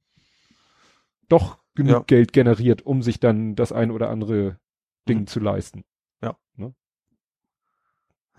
doch 1.29 1.59
genug 1.75 1.93
Ja. 1.93 2.03
Geld 2.07 2.33
generiert, 2.33 2.83
um 2.83 3.03
sich 3.03 3.21
dann 3.21 3.55
das 3.55 3.73
ein 3.73 3.91
oder 3.91 4.11
andere 4.11 4.59
Ding 5.09 5.21
Mhm. 5.21 5.27
zu 5.27 5.41
leisten. 5.41 5.85
Ja. 6.23 6.37
Ne? 6.57 6.75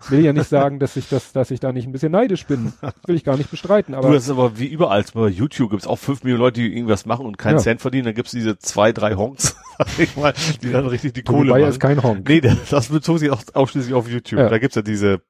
Will 0.08 0.24
ja 0.24 0.32
nicht 0.32 0.48
sagen, 0.48 0.78
dass 0.78 0.96
ich 0.96 1.08
das, 1.08 1.32
dass 1.32 1.50
ich 1.50 1.60
da 1.60 1.72
nicht 1.72 1.86
ein 1.86 1.92
bisschen 1.92 2.12
neidisch 2.12 2.46
bin. 2.46 2.72
Will 3.06 3.16
ich 3.16 3.24
gar 3.24 3.36
nicht 3.36 3.50
bestreiten, 3.50 3.94
aber 3.94 4.08
du, 4.08 4.14
das 4.14 4.24
ist 4.24 4.30
aber 4.30 4.58
wie 4.58 4.66
überall. 4.66 5.04
Bei 5.12 5.28
YouTube 5.28 5.70
gibt's 5.70 5.86
auch 5.86 5.98
fünf 5.98 6.22
Millionen 6.22 6.40
Leute, 6.40 6.60
die 6.60 6.74
irgendwas 6.74 7.04
machen 7.04 7.26
und 7.26 7.36
keinen 7.36 7.56
Ja. 7.56 7.62
Cent 7.62 7.80
verdienen. 7.82 8.04
Dann 8.06 8.14
gibt's 8.14 8.30
diese 8.32 8.58
zwei, 8.58 8.92
drei 8.92 9.14
Honks, 9.16 9.56
sag 9.78 9.98
ich 9.98 10.16
mal, 10.16 10.32
die 10.62 10.70
dann 10.72 10.86
richtig 10.86 11.12
die 11.12 11.22
Kohle 11.22 11.50
machen. 11.50 11.64
ist 11.64 11.80
kein 11.80 12.02
Honk. 12.02 12.26
Nee, 12.28 12.40
das, 12.40 12.56
das 12.70 12.88
bezog 12.88 13.18
sich 13.18 13.30
auch 13.30 13.42
ausschließlich 13.52 13.92
auf 13.94 14.08
YouTube. 14.08 14.38
Ja. 14.40 14.48
Da 14.48 14.58
gibt's 14.58 14.76
ja 14.76 14.82
diese 14.82 15.20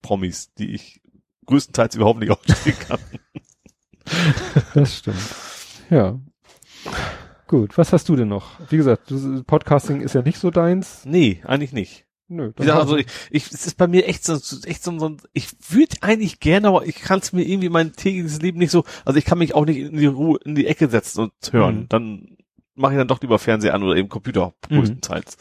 Promis, 0.00 0.52
die 0.54 0.74
ich 0.74 1.00
größtenteils 1.46 1.94
überhaupt 1.96 2.20
nicht 2.20 2.30
ausstehen 2.32 2.76
kann. 2.78 2.98
Das 4.74 4.98
stimmt. 4.98 5.18
Ja. 5.90 6.18
Gut, 7.46 7.76
was 7.76 7.92
hast 7.92 8.08
du 8.08 8.16
denn 8.16 8.28
noch? 8.28 8.58
Wie 8.70 8.76
gesagt, 8.78 9.10
du, 9.10 9.42
Podcasting 9.44 10.00
ist 10.00 10.14
ja 10.14 10.22
nicht 10.22 10.38
so 10.38 10.50
deins. 10.50 11.04
Nee, 11.04 11.42
eigentlich 11.44 11.72
nicht. 11.72 12.06
Nö. 12.28 12.52
Wie 12.56 12.62
gesagt, 12.62 12.80
also 12.80 12.96
ich, 12.96 13.06
ich, 13.30 13.52
es 13.52 13.66
ist 13.66 13.76
bei 13.76 13.86
mir 13.86 14.06
echt 14.08 14.24
so, 14.24 14.34
echt 14.66 14.82
so, 14.82 14.98
so 14.98 15.16
ich 15.34 15.48
würde 15.68 15.96
eigentlich 16.00 16.40
gerne, 16.40 16.68
aber 16.68 16.86
ich 16.86 16.96
kann 16.96 17.18
es 17.20 17.32
mir 17.32 17.42
irgendwie 17.42 17.68
mein 17.68 17.92
tägliches 17.92 18.40
Leben 18.40 18.58
nicht 18.58 18.70
so, 18.70 18.84
also 19.04 19.18
ich 19.18 19.24
kann 19.26 19.38
mich 19.38 19.54
auch 19.54 19.66
nicht 19.66 19.78
in 19.78 19.96
die 19.96 20.06
Ruhe, 20.06 20.38
in 20.44 20.54
die 20.54 20.66
Ecke 20.66 20.88
setzen 20.88 21.20
und 21.24 21.32
hören. 21.52 21.80
Mhm. 21.80 21.88
Dann 21.90 22.36
mache 22.74 22.94
ich 22.94 22.98
dann 22.98 23.08
doch 23.08 23.20
lieber 23.20 23.38
Fernseher 23.38 23.74
an 23.74 23.82
oder 23.82 23.96
eben 23.96 24.08
Computer, 24.08 24.54
Mhm. 24.70 24.76
größtenteils. 24.78 25.36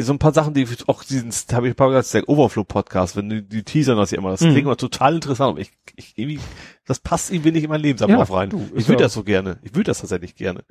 So 0.00 0.12
ein 0.12 0.18
paar 0.20 0.32
Sachen, 0.34 0.54
die 0.54 0.62
ich 0.62 0.88
auch 0.88 1.02
diesen, 1.02 1.32
da 1.48 1.56
habe 1.56 1.66
ich 1.66 1.72
ein 1.72 1.76
paar 1.76 1.88
gesagt, 1.90 2.14
der 2.14 2.28
Overflow 2.28 2.62
Podcast, 2.64 3.16
wenn 3.16 3.28
die, 3.30 3.42
die 3.42 3.64
teasern 3.64 3.96
das 3.96 4.10
ja 4.12 4.18
immer, 4.18 4.30
das 4.30 4.40
Mhm. 4.42 4.50
klingt 4.50 4.66
immer 4.66 4.76
total 4.76 5.14
interessant, 5.16 5.50
aber 5.50 5.60
ich, 5.60 5.72
ich 5.96 6.12
irgendwie, 6.16 6.38
das 6.84 7.00
passt 7.00 7.32
irgendwie 7.32 7.50
nicht 7.52 7.64
in 7.64 7.70
mein 7.70 7.80
Lebensablauf 7.80 8.28
Ja, 8.28 8.34
rein. 8.36 8.50
du, 8.50 8.68
ich 8.76 8.86
würde 8.86 9.00
ja- 9.02 9.06
das 9.06 9.14
so 9.14 9.24
gerne. 9.24 9.58
Ich 9.62 9.74
würde 9.74 9.84
das 9.90 10.00
tatsächlich 10.00 10.34
gerne. 10.36 10.62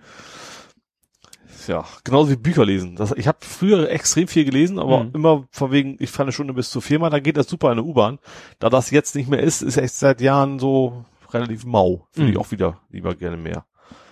Ja, 1.68 1.86
genauso 2.04 2.32
wie 2.32 2.36
Bücher 2.38 2.66
lesen. 2.66 2.96
Das, 2.96 3.12
ich 3.12 3.28
habe 3.28 3.38
früher 3.42 3.90
extrem 3.90 4.28
viel 4.28 4.46
gelesen, 4.46 4.80
aber 4.80 5.04
Mhm. 5.04 5.12
immer 5.14 5.44
von 5.52 5.72
wegen, 5.72 5.98
ich 6.00 6.10
fahre 6.10 6.24
eine 6.24 6.32
Stunde 6.32 6.54
bis 6.54 6.70
zu 6.72 6.80
viermal, 6.82 7.10
dann 7.10 7.22
geht 7.24 7.36
das 7.38 7.48
super 7.48 7.72
in 7.72 7.78
der 7.78 7.86
U-Bahn. 7.86 8.20
Da 8.60 8.70
das 8.70 8.90
jetzt 8.92 9.16
nicht 9.16 9.30
mehr 9.30 9.42
ist, 9.42 9.62
ist 9.62 9.78
echt 9.78 9.94
seit 9.96 10.22
Jahren 10.22 10.60
so 10.60 11.06
relativ 11.32 11.66
mau. 11.66 12.08
Finde 12.12 12.30
ich 12.30 12.36
Mhm. 12.36 12.42
auch 12.42 12.52
wieder 12.52 12.80
lieber 12.90 13.14
gerne 13.16 13.38
mehr. 13.38 13.66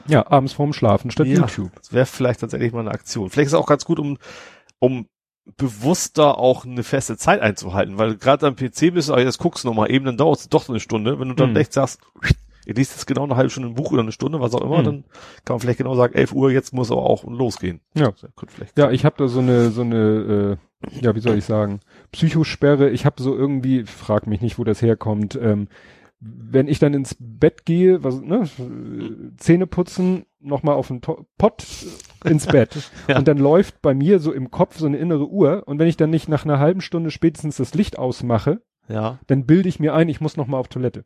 ja, 0.07 0.29
abends 0.29 0.53
vorm 0.53 0.71
Schlafen 0.73 1.09
statt 1.09 1.25
Ja. 1.27 1.39
YouTube. 1.39 1.71
Das 1.77 1.91
wäre 1.91 2.05
vielleicht 2.05 2.41
tatsächlich 2.41 2.71
mal 2.73 2.81
eine 2.81 2.91
Aktion. 2.91 3.29
Vielleicht 3.31 3.47
ist 3.47 3.53
es 3.53 3.59
auch 3.59 3.65
ganz 3.65 3.85
gut, 3.85 3.97
um, 3.99 4.17
um 4.79 5.07
bewusster 5.57 6.37
auch 6.37 6.65
eine 6.65 6.83
feste 6.83 7.17
Zeit 7.17 7.41
einzuhalten, 7.41 7.97
weil 7.97 8.15
gerade 8.17 8.45
am 8.47 8.55
PC 8.55 8.91
bist 8.93 9.09
du, 9.09 9.15
jetzt 9.15 9.37
guckst 9.39 9.63
du 9.63 9.67
noch 9.69 9.75
mal 9.75 9.89
eben, 9.89 10.05
dann 10.05 10.17
dauert 10.17 10.39
es 10.39 10.49
doch 10.49 10.69
eine 10.69 10.79
Stunde. 10.79 11.19
Wenn 11.19 11.29
du 11.29 11.35
dann 11.35 11.51
Mhm. 11.51 11.55
echt 11.57 11.73
sagst, 11.73 11.99
ihr 12.65 12.73
liest 12.73 12.91
jetzt 12.93 13.05
genau 13.07 13.23
eine 13.23 13.35
halbe 13.35 13.49
Stunde 13.49 13.69
ein 13.69 13.75
Buch 13.75 13.91
oder 13.91 14.01
eine 14.01 14.11
Stunde, 14.11 14.39
was 14.39 14.53
auch 14.53 14.61
immer, 14.61 14.79
Mhm. 14.79 14.83
dann 14.85 15.03
kann 15.45 15.55
man 15.55 15.59
vielleicht 15.59 15.77
genau 15.77 15.95
sagen, 15.95 16.13
11 16.15 16.33
Uhr, 16.33 16.51
jetzt 16.51 16.73
muss 16.73 16.91
aber 16.91 17.03
auch 17.03 17.23
losgehen. 17.25 17.81
Ja. 17.95 18.11
Vielleicht 18.47 18.77
Ja, 18.77 18.91
ich 18.91 19.05
habe 19.05 19.15
da 19.17 19.27
so 19.27 19.39
eine, 19.39 19.69
so 19.71 19.81
eine, 19.81 20.57
äh, 20.91 20.99
ja, 21.01 21.15
wie 21.15 21.19
soll 21.19 21.37
ich 21.37 21.45
sagen, 21.45 21.79
Psychosperre. 22.11 22.89
Ich 22.89 23.05
habe 23.05 23.21
so 23.21 23.35
irgendwie, 23.35 23.83
frag 23.83 24.27
mich 24.27 24.41
nicht, 24.41 24.57
wo 24.59 24.63
das 24.63 24.81
herkommt. 24.81 25.37
Ähm, 25.41 25.67
wenn 26.19 26.67
ich 26.67 26.79
dann 26.79 26.93
ins 26.93 27.15
Bett 27.19 27.65
gehe, 27.65 28.03
was, 28.03 28.21
ne, 28.21 28.43
äh, 28.57 29.35
Zähne 29.37 29.67
putzen, 29.67 30.25
nochmal 30.39 30.75
auf 30.75 30.87
den 30.87 31.01
To 31.01 31.25
Pott 31.37 31.65
ins 32.23 32.47
Bett. 32.47 32.89
Ja. 33.07 33.17
Und 33.19 33.27
dann 33.27 33.37
läuft 33.37 33.81
bei 33.81 33.93
mir 33.93 34.19
so 34.19 34.31
im 34.31 34.49
Kopf 34.49 34.77
so 34.79 34.85
eine 34.87 34.97
innere 34.97 35.27
Uhr. 35.27 35.63
Und 35.67 35.77
wenn 35.77 35.87
ich 35.87 35.97
dann 35.97 36.09
nicht 36.09 36.29
nach 36.29 36.45
einer 36.45 36.57
halben 36.59 36.81
Stunde 36.81 37.11
spätestens 37.11 37.57
das 37.57 37.73
Licht 37.75 37.99
ausmache, 37.99 38.61
ja. 38.87 39.19
dann 39.27 39.45
bilde 39.45 39.69
ich 39.69 39.79
mir 39.79 39.93
ein, 39.93 40.09
ich 40.09 40.21
muss 40.21 40.37
nochmal 40.37 40.59
auf 40.59 40.67
Toilette. 40.67 41.03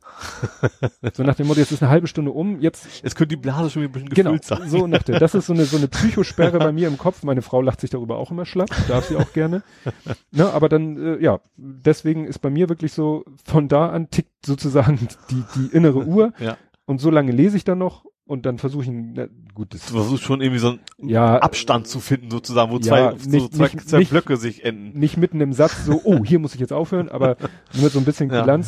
so 1.14 1.24
nach 1.24 1.36
dem 1.36 1.48
Motto, 1.48 1.60
jetzt 1.60 1.72
ist 1.72 1.82
eine 1.82 1.92
halbe 1.92 2.08
Stunde 2.08 2.32
um, 2.32 2.60
jetzt 2.60 3.04
Jetzt 3.04 3.16
könnte 3.16 3.36
die 3.36 3.42
Blase 3.42 3.70
schon 3.70 3.82
wieder 3.84 3.92
ein 3.92 3.94
bisschen 3.94 4.10
Genau, 4.10 4.32
gefüllt 4.32 4.46
sein. 4.46 4.70
so 4.70 4.88
nach 4.88 5.04
der, 5.04 5.20
das 5.20 5.36
ist 5.36 5.48
so 5.48 5.54
eine, 5.54 5.66
so 5.66 5.78
eine 5.78 5.88
Psychosperre 5.90 6.60
bei 6.60 6.72
mir 6.72 6.88
im 6.88 6.98
Kopf. 6.98 7.24
Meine 7.24 7.42
Frau 7.42 7.62
lacht 7.62 7.82
sich 7.82 7.90
darüber 7.90 8.18
auch 8.18 8.32
immer 8.32 8.46
schlapp, 8.46 8.70
darf 8.88 9.06
sie 9.06 9.16
auch 9.16 9.34
gerne. 9.34 9.64
Ne, 10.32 10.50
aber 10.52 10.70
dann, 10.70 10.98
äh, 10.98 11.24
ja, 11.24 11.40
deswegen 11.56 12.26
ist 12.26 12.40
bei 12.40 12.50
mir 12.50 12.70
wirklich 12.70 12.94
so, 12.94 13.26
von 13.46 13.68
da 13.68 13.90
an 13.90 14.10
tickt 14.10 14.46
sozusagen 14.46 15.08
die, 15.30 15.44
die 15.56 15.76
innere 15.76 16.06
Uhr. 16.06 16.34
Ja. 16.40 16.58
Und 16.86 17.00
so 17.00 17.12
lange 17.12 17.32
lese 17.32 17.56
ich 17.56 17.64
dann 17.64 17.78
noch 17.78 18.06
und 18.30 18.46
dann 18.46 18.58
versuche 18.60 18.84
ich, 18.84 18.90
na, 18.92 19.28
gut, 19.54 19.74
das, 19.74 19.88
Du 19.88 19.94
versuchst 19.96 20.24
schon 20.24 20.40
irgendwie 20.42 20.60
so 20.60 20.70
einen 20.70 20.80
ja, 21.10 21.38
Abstand 21.40 21.88
zu 21.88 22.00
finden, 22.00 22.30
sozusagen, 22.32 22.72
wo 22.72 22.76
Ja, 22.78 22.82
zwei, 22.82 23.18
so 23.18 23.30
nicht- 23.30 23.54
zwei, 23.56 23.64
nicht- 23.64 23.90
zwei 23.90 23.98
nicht- 24.00 24.12
Blöcke 24.12 24.38
sich 24.38 24.64
enden. 24.64 24.98
nicht 25.00 25.18
mitten 25.18 25.42
im 25.42 25.54
Satz 25.54 25.86
so, 25.86 26.02
oh, 26.04 26.24
hier 26.24 26.40
muss 26.40 26.54
ich 26.54 26.60
jetzt 26.62 26.72
aufhören, 26.74 27.10
aber 27.10 27.38
mit 27.74 27.92
so 27.92 28.00
ein 28.00 28.06
bisschen 28.06 28.30
Ja. 28.30 28.60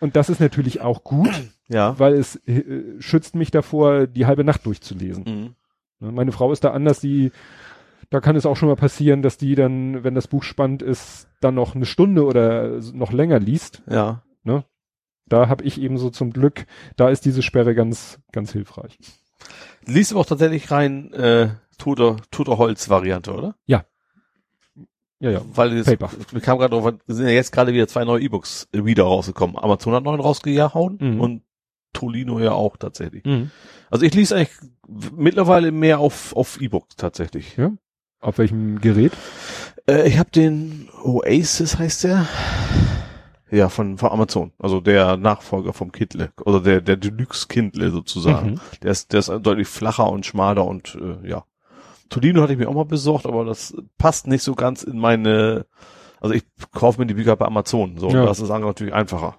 Und 0.00 0.16
das 0.16 0.28
ist 0.28 0.40
natürlich 0.40 0.80
auch 0.80 1.04
gut, 1.04 1.30
Ja. 1.68 1.98
weil 1.98 2.14
es 2.14 2.36
äh, 2.46 2.64
schützt 2.98 3.36
mich 3.36 3.50
davor, 3.52 4.06
die 4.08 4.26
halbe 4.26 4.42
Nacht 4.44 4.66
durchzulesen. 4.66 5.24
Mhm. 5.24 5.54
Ne, 6.06 6.12
Meine 6.12 6.32
Frau 6.32 6.50
ist 6.52 6.64
da 6.64 6.72
anders, 6.72 6.98
die, 7.00 7.30
da 8.10 8.20
kann 8.20 8.34
es 8.36 8.44
auch 8.46 8.56
schon 8.56 8.68
mal 8.68 8.74
passieren, 8.76 9.22
dass 9.22 9.38
die 9.38 9.54
dann, 9.54 10.02
wenn 10.02 10.14
das 10.16 10.26
Buch 10.26 10.42
spannend 10.42 10.82
ist, 10.82 11.28
dann 11.40 11.54
noch 11.54 11.76
eine 11.76 11.86
Stunde 11.86 12.24
oder 12.24 12.80
noch 12.92 13.12
länger 13.12 13.38
liest. 13.38 13.82
Ja. 13.88 14.23
Da 15.26 15.48
habe 15.48 15.64
ich 15.64 15.80
eben 15.80 15.96
so 15.98 16.10
zum 16.10 16.32
Glück, 16.32 16.66
da 16.96 17.08
ist 17.08 17.24
diese 17.24 17.42
Sperre 17.42 17.74
ganz, 17.74 18.18
ganz 18.32 18.52
hilfreich. 18.52 18.98
Liest 19.86 20.12
aber 20.12 20.20
auch 20.20 20.26
tatsächlich 20.26 20.70
rein 20.70 21.12
äh, 21.12 21.50
toter, 21.78 22.16
toter 22.30 22.58
Holz-Variante, 22.58 23.32
oder? 23.32 23.54
Ja, 25.20 25.30
ja. 25.30 25.40
Weil 25.54 25.72
es, 25.78 25.86
Paper. 25.86 26.10
wir 26.32 26.40
kamen 26.40 26.58
gerade 26.60 26.76
drauf, 26.76 26.92
sind 27.06 27.26
ja 27.26 27.32
jetzt 27.32 27.52
gerade 27.52 27.72
wieder 27.72 27.88
zwei 27.88 28.04
neue 28.04 28.20
E-Books 28.22 28.68
äh, 28.72 28.84
wieder 28.84 29.04
rausgekommen. 29.04 29.56
Amazon 29.56 29.94
hat 29.94 30.04
neuen 30.04 30.20
rausgehauen 30.20 30.98
Mhm. 31.00 31.20
und 31.20 31.42
Tolino 31.94 32.40
ja 32.40 32.52
auch 32.52 32.76
tatsächlich. 32.76 33.24
Mhm. 33.24 33.50
Also 33.90 34.04
ich 34.04 34.12
lese 34.14 34.36
eigentlich 34.36 34.50
mittlerweile 35.16 35.72
mehr 35.72 36.00
auf, 36.00 36.34
auf 36.36 36.60
E-Books 36.60 36.96
tatsächlich. 36.96 37.56
Ja. 37.56 37.72
Auf 38.20 38.38
welchem 38.38 38.80
Gerät? 38.80 39.12
Äh, 39.88 40.08
ich 40.08 40.18
habe 40.18 40.30
den 40.30 40.88
Oasis 41.02 41.78
heißt 41.78 42.04
der. 42.04 42.26
Ja, 43.54 43.68
von, 43.68 43.98
von 43.98 44.10
Amazon. 44.10 44.52
Also 44.58 44.80
der 44.80 45.16
Nachfolger 45.16 45.72
vom 45.72 45.92
Kindle. 45.92 46.32
Oder 46.44 46.60
der, 46.60 46.80
der 46.80 46.96
Deluxe 46.96 47.46
Kindle 47.46 47.90
sozusagen. 47.90 48.52
Mhm. 48.52 48.60
Der 48.82 48.90
ist, 48.90 49.12
der 49.12 49.20
ist 49.20 49.28
deutlich 49.28 49.68
flacher 49.68 50.10
und 50.10 50.26
schmaler 50.26 50.64
und 50.66 50.96
äh, 51.00 51.28
ja. 51.28 51.44
Tolino 52.08 52.42
hatte 52.42 52.52
ich 52.52 52.58
mir 52.58 52.68
auch 52.68 52.74
mal 52.74 52.84
besorgt, 52.84 53.26
aber 53.26 53.44
das 53.44 53.74
passt 53.96 54.26
nicht 54.26 54.42
so 54.42 54.54
ganz 54.54 54.82
in 54.82 54.98
meine. 54.98 55.66
Also 56.20 56.34
ich 56.34 56.44
kaufe 56.72 57.00
mir 57.00 57.06
die 57.06 57.14
Bücher 57.14 57.36
bei 57.36 57.46
Amazon. 57.46 57.96
So, 57.98 58.08
Ja. 58.08 58.24
das 58.26 58.40
ist 58.40 58.48
natürlich 58.48 58.94
einfacher. 58.94 59.36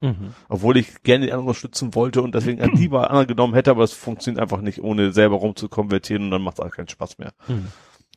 Mhm. 0.00 0.34
Obwohl 0.48 0.76
ich 0.76 1.02
gerne 1.02 1.26
die 1.26 1.32
anderen 1.32 1.48
unterstützen 1.48 1.94
wollte 1.94 2.22
und 2.22 2.34
deswegen 2.34 2.60
an 2.60 2.74
die 2.74 2.88
anderen 2.92 3.26
genommen 3.26 3.54
hätte, 3.54 3.70
aber 3.70 3.84
es 3.84 3.92
funktioniert 3.92 4.42
einfach 4.42 4.60
nicht, 4.60 4.82
ohne 4.82 5.12
selber 5.12 5.36
rumzukonvertieren 5.36 6.24
und 6.24 6.30
dann 6.30 6.42
macht 6.42 6.58
es 6.58 6.72
keinen 6.72 6.88
Spaß 6.88 7.18
mehr. 7.18 7.32
Mhm. 7.48 7.68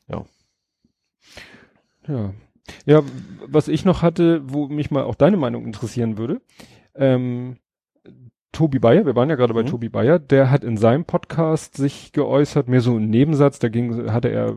Ja. 0.09 0.25
Ja. 2.07 2.33
Ja, 2.85 3.01
was 3.45 3.67
ich 3.67 3.85
noch 3.85 4.01
hatte, 4.01 4.41
wo 4.45 4.67
mich 4.67 4.91
mal 4.91 5.03
auch 5.03 5.15
deine 5.15 5.37
Meinung 5.37 5.65
interessieren 5.65 6.17
würde, 6.17 6.41
ähm, 6.95 7.57
Tobi 8.51 8.79
Bayer, 8.79 9.05
wir 9.05 9.15
waren 9.15 9.29
ja 9.29 9.35
gerade 9.35 9.53
bei 9.53 9.63
Mhm. 9.63 9.67
Tobi 9.67 9.89
Bayer, 9.89 10.19
der 10.19 10.49
hat 10.49 10.63
in 10.63 10.77
seinem 10.77 11.05
Podcast 11.05 11.77
sich 11.77 12.11
geäußert, 12.11 12.67
mir 12.67 12.81
so 12.81 12.97
ein 12.97 13.09
Nebensatz, 13.09 13.59
da 13.59 13.69
ging, 13.69 14.11
hatte 14.11 14.29
er, 14.29 14.55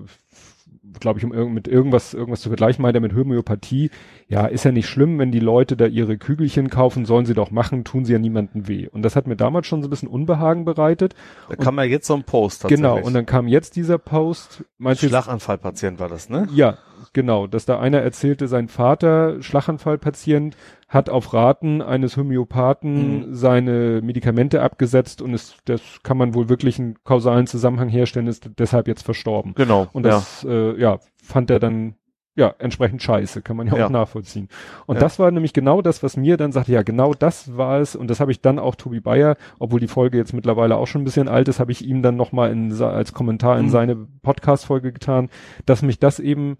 glaube 1.00 1.18
ich, 1.18 1.24
um 1.24 1.32
irgend, 1.34 1.54
mit 1.54 1.68
irgendwas, 1.68 2.14
irgendwas 2.14 2.40
zu 2.40 2.48
vergleichen, 2.48 2.82
meint 2.82 2.94
er 2.94 3.00
mit 3.02 3.14
Homöopathie. 3.14 3.90
Ja, 4.30 4.46
ist 4.46 4.64
ja 4.64 4.70
nicht 4.70 4.86
schlimm, 4.86 5.18
wenn 5.18 5.32
die 5.32 5.40
Leute 5.40 5.76
da 5.76 5.86
ihre 5.86 6.16
Kügelchen 6.16 6.70
kaufen, 6.70 7.04
sollen 7.04 7.26
sie 7.26 7.34
doch 7.34 7.50
machen, 7.50 7.82
tun 7.82 8.04
sie 8.04 8.12
ja 8.12 8.18
niemandem 8.20 8.68
weh. 8.68 8.86
Und 8.86 9.02
das 9.02 9.16
hat 9.16 9.26
mir 9.26 9.34
damals 9.34 9.66
schon 9.66 9.82
so 9.82 9.88
ein 9.88 9.90
bisschen 9.90 10.08
Unbehagen 10.08 10.64
bereitet. 10.64 11.16
Da 11.48 11.56
kam 11.56 11.76
ja 11.78 11.82
jetzt 11.82 12.06
so 12.06 12.14
ein 12.14 12.22
Post 12.22 12.62
tatsächlich. 12.62 12.80
Genau. 12.80 13.04
Und 13.04 13.12
dann 13.12 13.26
kam 13.26 13.48
jetzt 13.48 13.74
dieser 13.74 13.98
Post, 13.98 14.64
Schlaganfallpatient 14.94 15.98
war 15.98 16.08
das, 16.08 16.28
ne? 16.30 16.46
ja, 16.52 16.78
genau, 17.12 17.48
dass 17.48 17.66
da 17.66 17.80
einer 17.80 17.98
erzählte, 17.98 18.46
sein 18.46 18.68
Vater, 18.68 19.42
Schlaganfallpatient, 19.42 20.56
hat 20.86 21.10
auf 21.10 21.32
Raten 21.34 21.82
eines 21.82 22.16
Homöopathen 22.16 23.30
Mhm. 23.30 23.34
seine 23.34 24.00
Medikamente 24.02 24.62
abgesetzt 24.62 25.22
und 25.22 25.34
es, 25.34 25.56
das 25.64 25.80
kann 26.02 26.16
man 26.16 26.34
wohl 26.34 26.48
wirklich 26.48 26.78
einen 26.78 26.96
kausalen 27.04 27.46
Zusammenhang 27.48 27.88
herstellen, 27.88 28.26
ist 28.28 28.50
deshalb 28.58 28.86
jetzt 28.88 29.02
verstorben. 29.02 29.54
Genau. 29.54 29.88
Und 29.92 30.04
das, 30.04 30.42
ja, 30.42 30.50
äh, 30.50 30.80
ja 30.80 30.98
fand 31.22 31.50
er 31.50 31.58
dann 31.58 31.94
ja 32.40 32.54
entsprechend 32.58 33.02
scheiße, 33.02 33.42
kann 33.42 33.56
man 33.56 33.68
ja, 33.68 33.76
Ja. 33.76 33.86
auch 33.86 33.90
nachvollziehen. 33.90 34.48
Und 34.86 34.96
Ja. 34.96 35.00
das 35.00 35.18
war 35.18 35.30
nämlich 35.30 35.52
genau 35.52 35.80
das, 35.82 36.02
was 36.02 36.16
mir 36.16 36.36
dann 36.36 36.50
sagte, 36.52 36.72
ja 36.72 36.82
genau 36.82 37.14
das 37.14 37.56
war 37.56 37.78
es 37.80 37.94
und 37.94 38.08
das 38.10 38.18
habe 38.18 38.32
ich 38.32 38.40
dann 38.40 38.58
auch 38.58 38.74
Tobi 38.74 38.98
Bayer, 39.00 39.36
obwohl 39.58 39.78
die 39.78 39.86
Folge 39.88 40.18
jetzt 40.18 40.32
mittlerweile 40.32 40.76
auch 40.76 40.86
schon 40.86 41.02
ein 41.02 41.04
bisschen 41.04 41.28
alt 41.28 41.46
ist, 41.48 41.60
habe 41.60 41.70
ich 41.72 41.86
ihm 41.86 42.02
dann 42.02 42.16
nochmal 42.16 42.50
als 42.82 43.12
Kommentar 43.12 43.58
in 43.58 43.66
Mhm. 43.66 43.70
seine 43.70 43.96
Podcast-Folge 44.22 44.92
getan, 44.92 45.28
dass 45.66 45.82
mich 45.82 45.98
das 46.00 46.18
eben 46.18 46.56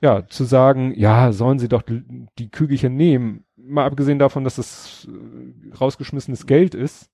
ja, 0.00 0.26
zu 0.28 0.44
sagen, 0.44 0.92
ja, 0.96 1.32
sollen 1.32 1.58
sie 1.58 1.68
doch 1.68 1.82
die, 1.82 2.50
Kügelchen 2.50 2.94
nehmen, 2.96 3.44
mal 3.56 3.84
abgesehen 3.84 4.20
davon, 4.20 4.44
dass 4.44 4.56
es 4.56 5.08
äh, 5.10 5.74
rausgeschmissenes 5.76 6.46
Geld 6.46 6.74
ist. 6.76 7.10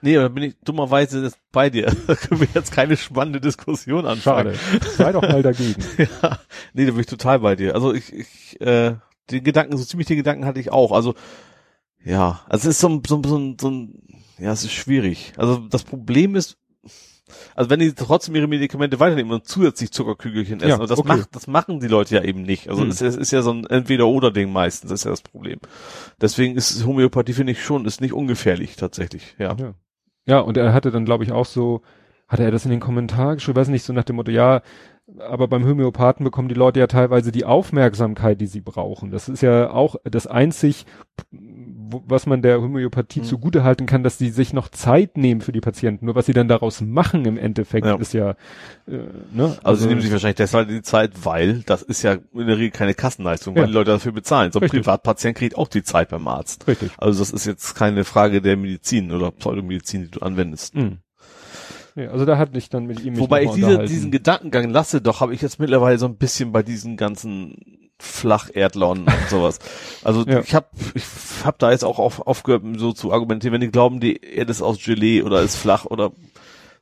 Nee, 0.00 0.14
da 0.14 0.28
bin 0.28 0.42
ich 0.44 0.56
dummerweise 0.64 1.32
bei 1.52 1.70
dir. 1.70 1.86
Da 2.06 2.14
können 2.14 2.40
wir 2.40 2.48
jetzt 2.54 2.72
keine 2.72 2.96
spannende 2.96 3.40
Diskussion 3.40 4.06
anfangen. 4.06 4.54
Schade. 4.54 4.80
Sei 4.96 5.12
doch 5.12 5.22
mal 5.22 5.42
dagegen. 5.42 5.82
ja. 5.98 6.38
Nee, 6.74 6.86
da 6.86 6.92
bin 6.92 7.00
ich 7.00 7.06
total 7.06 7.38
bei 7.40 7.56
dir. 7.56 7.74
Also 7.74 7.92
ich, 7.94 8.12
ich 8.12 8.60
äh, 8.60 8.96
den 9.30 9.44
Gedanken, 9.44 9.76
so 9.76 9.84
ziemlich 9.84 10.06
den 10.08 10.16
Gedanken 10.16 10.44
hatte 10.44 10.60
ich 10.60 10.72
auch. 10.72 10.92
Also 10.92 11.14
ja, 12.04 12.40
also 12.48 12.68
es 12.68 12.74
ist 12.76 12.80
so 12.80 12.88
ein, 12.88 13.02
so, 13.06 13.16
ein- 13.16 13.24
so, 13.24 13.38
ein- 13.38 13.56
so 13.60 13.70
ein, 13.70 14.02
ja, 14.38 14.52
es 14.52 14.64
ist 14.64 14.72
schwierig. 14.72 15.32
Also 15.36 15.58
das 15.58 15.84
Problem 15.84 16.34
ist, 16.34 16.56
also 17.54 17.70
wenn 17.70 17.80
die 17.80 17.92
trotzdem 17.94 18.34
ihre 18.34 18.46
Medikamente 18.46 19.00
weiternehmen 19.00 19.32
und 19.32 19.46
zusätzlich 19.46 19.90
Zuckerkügelchen 19.92 20.58
essen, 20.60 20.68
Ja, 20.68 20.76
und 20.76 20.90
das 20.90 20.98
okay. 20.98 21.08
macht, 21.08 21.34
das 21.34 21.46
machen 21.46 21.80
die 21.80 21.88
Leute 21.88 22.14
ja 22.14 22.22
eben 22.22 22.42
nicht. 22.42 22.68
Also 22.68 22.82
Hm. 22.82 22.90
es, 22.90 23.00
ist, 23.00 23.14
es 23.14 23.16
ist 23.16 23.30
ja 23.32 23.42
so 23.42 23.52
ein 23.52 23.66
Entweder-Oder-Ding 23.66 24.52
meistens, 24.52 24.90
das 24.90 25.00
ist 25.00 25.04
ja 25.04 25.10
das 25.10 25.22
Problem. 25.22 25.58
Deswegen 26.20 26.56
ist 26.56 26.84
Homöopathie, 26.86 27.32
finde 27.32 27.52
ich 27.52 27.62
schon, 27.62 27.84
ist 27.86 28.00
nicht 28.00 28.12
ungefährlich, 28.12 28.76
tatsächlich, 28.76 29.34
ja. 29.38 29.56
Ja. 29.58 29.74
Ja, 30.24 30.38
und 30.38 30.56
er 30.56 30.72
hatte 30.72 30.90
dann, 30.92 31.04
glaube 31.04 31.24
ich, 31.24 31.32
auch 31.32 31.46
so, 31.46 31.82
hatte 32.28 32.44
er 32.44 32.50
das 32.52 32.64
in 32.64 32.70
den 32.70 32.80
Kommentaren 32.80 33.34
geschrieben, 33.36 33.56
weiß 33.56 33.68
nicht, 33.68 33.82
so 33.84 33.92
nach 33.92 34.04
dem 34.04 34.16
Motto, 34.16 34.30
ja, 34.30 34.62
aber 35.18 35.48
beim 35.48 35.66
Homöopathen 35.66 36.22
bekommen 36.24 36.48
die 36.48 36.54
Leute 36.54 36.78
ja 36.78 36.86
teilweise 36.86 37.32
die 37.32 37.44
Aufmerksamkeit, 37.44 38.40
die 38.40 38.46
sie 38.46 38.60
brauchen. 38.60 39.10
Das 39.10 39.28
ist 39.28 39.42
ja 39.42 39.70
auch 39.70 39.96
das 40.04 40.28
einzig, 40.28 40.86
was 42.06 42.26
man 42.26 42.42
der 42.42 42.60
Homöopathie 42.60 43.20
Mhm. 43.20 43.24
zugute 43.24 43.64
halten 43.64 43.86
kann, 43.86 44.02
dass 44.02 44.18
die 44.18 44.30
sich 44.30 44.52
noch 44.52 44.68
Zeit 44.68 45.16
nehmen 45.16 45.40
für 45.40 45.52
die 45.52 45.60
Patienten. 45.60 46.06
Nur 46.06 46.14
was 46.14 46.26
sie 46.26 46.32
dann 46.32 46.48
daraus 46.48 46.80
machen 46.80 47.24
im 47.24 47.36
Endeffekt 47.38 47.86
Ja. 47.86 47.96
ist 47.96 48.12
ja, 48.14 48.30
äh, 48.86 48.98
ne? 49.32 49.56
Also, 49.62 49.82
sie 49.82 49.88
nehmen 49.88 50.00
sich 50.00 50.10
wahrscheinlich 50.12 50.36
deshalb 50.36 50.68
die 50.68 50.82
Zeit, 50.82 51.12
weil 51.24 51.62
das 51.66 51.82
ist 51.82 52.02
ja 52.02 52.12
in 52.34 52.46
der 52.46 52.56
Regel 52.58 52.70
keine 52.70 52.94
Kassenleistung, 52.94 53.54
weil 53.54 53.62
Ja. 53.62 53.66
die 53.66 53.72
Leute 53.74 53.90
dafür 53.92 54.12
bezahlen. 54.12 54.52
So 54.52 54.58
ein 54.58 54.64
Richtig. 54.64 54.80
Privatpatient 54.82 55.36
kriegt 55.36 55.56
auch 55.58 55.68
die 55.68 55.82
Zeit 55.82 56.08
beim 56.08 56.26
Arzt. 56.28 56.66
richtig. 56.68 56.90
Also 56.98 57.18
das 57.20 57.30
ist 57.30 57.46
jetzt 57.46 57.74
keine 57.74 58.04
Frage 58.04 58.40
der 58.42 58.56
Medizin 58.56 59.12
oder 59.12 59.30
Pseudomedizin, 59.30 60.02
die 60.04 60.10
du 60.10 60.20
anwendest. 60.20 60.74
Mhm. 60.74 60.98
Ja, 61.94 62.10
also 62.10 62.24
da 62.24 62.38
hatte 62.38 62.56
ich 62.56 62.70
dann 62.70 62.86
mit 62.86 63.00
ihm 63.04 63.18
Wobei 63.18 63.42
ich 63.44 63.50
diese, 63.50 63.84
diesen 63.84 64.10
Gedankengang 64.10 64.70
lasse, 64.70 65.02
doch 65.02 65.20
habe 65.20 65.34
ich 65.34 65.42
jetzt 65.42 65.60
mittlerweile 65.60 65.98
so 65.98 66.06
ein 66.06 66.16
bisschen 66.16 66.50
bei 66.50 66.62
diesen 66.62 66.96
ganzen 66.96 67.56
Flacherdlern 68.02 69.04
und 69.04 69.28
sowas. 69.30 69.58
Also 70.02 70.24
Ja. 70.26 70.40
ich 70.40 70.54
habe 70.54 70.66
ich 70.94 71.04
hab 71.44 71.58
da 71.58 71.70
jetzt 71.70 71.84
auch 71.84 71.98
auf, 71.98 72.20
aufgehört, 72.26 72.62
so 72.76 72.92
zu 72.92 73.12
argumentieren, 73.12 73.52
wenn 73.54 73.60
die 73.60 73.70
glauben, 73.70 74.00
die 74.00 74.16
Erde 74.22 74.50
ist 74.50 74.60
aus 74.62 74.82
Gelee 74.82 75.22
oder 75.22 75.40
ist 75.42 75.56
flach 75.56 75.84
oder 75.86 76.12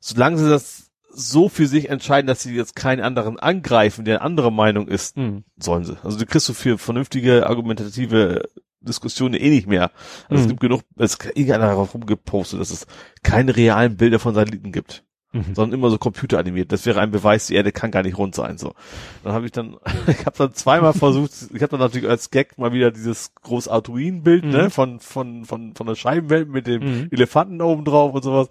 solange 0.01 0.39
sie 0.39 0.49
das 0.49 0.91
so 1.13 1.49
für 1.49 1.67
sich 1.67 1.91
entscheiden, 1.91 2.27
dass 2.29 2.43
sie 2.43 2.55
jetzt 2.55 2.77
keinen 2.77 3.03
anderen 3.03 3.39
angreifen, 3.39 4.05
der 4.05 4.17
eine 4.17 4.25
andere 4.25 4.53
Meinung 4.53 4.89
ist, 4.89 5.17
Mhm. 5.17 5.45
sollen 5.59 5.85
sie. 5.85 5.99
Also 6.03 6.19
du 6.19 6.25
kriegst 6.25 6.49
du 6.49 6.55
für 6.55 6.79
vernünftige 6.79 7.47
argumentative 7.49 8.49
Diskussionen 8.81 9.35
eh 9.35 9.51
nicht 9.51 9.67
mehr. 9.67 9.91
Also 10.29 10.41
es 10.41 10.45
Mhm. 10.45 10.49
gibt 10.51 10.61
genug, 10.61 10.83
es 10.97 11.15
ist 11.15 11.25
irgendeiner 11.27 11.67
darauf 11.67 11.93
rumgepostet, 11.95 12.61
dass 12.61 12.71
es 12.71 12.87
keine 13.23 13.55
realen 13.57 13.97
Bilder 13.97 14.19
von 14.19 14.35
Satelliten 14.35 14.73
gibt, 14.73 15.05
Mhm. 15.33 15.55
sondern 15.55 15.79
immer 15.79 15.91
so 15.91 15.99
computeranimiert. 15.99 16.73
Das 16.73 16.87
wäre 16.87 17.01
ein 17.01 17.13
Beweis, 17.13 17.47
die 17.47 17.55
Erde 17.55 17.71
kann 17.71 17.91
gar 17.93 18.03
nicht 18.03 18.19
rund 18.19 18.35
sein. 18.35 18.59
So, 18.59 18.75
dann 19.23 19.33
habe 19.33 19.47
ich 19.47 19.53
dann, 19.53 19.77
ich 20.09 20.27
habe 20.27 20.37
dann 20.37 20.55
zweimal 20.55 20.93
versucht, 20.93 21.31
ich 21.55 21.63
habe 21.63 21.71
dann 21.71 21.81
natürlich 21.81 22.09
als 22.09 22.31
Gag 22.31 22.59
mal 22.59 22.73
wieder 22.73 22.91
dieses 22.91 23.33
groß 23.43 23.69
Arduin-Bild 23.69 24.45
Mhm. 24.45 24.51
ne, 24.51 24.71
von 24.71 24.99
von 25.01 25.45
von 25.45 25.75
von 25.75 25.87
der 25.87 25.95
Scheibenwelt 25.95 26.49
mit 26.49 26.67
dem 26.67 26.83
Mhm. 26.83 27.09
Elefanten 27.13 27.63
oben 27.63 27.85
drauf 27.85 28.13
und 28.15 28.23
sowas. 28.25 28.49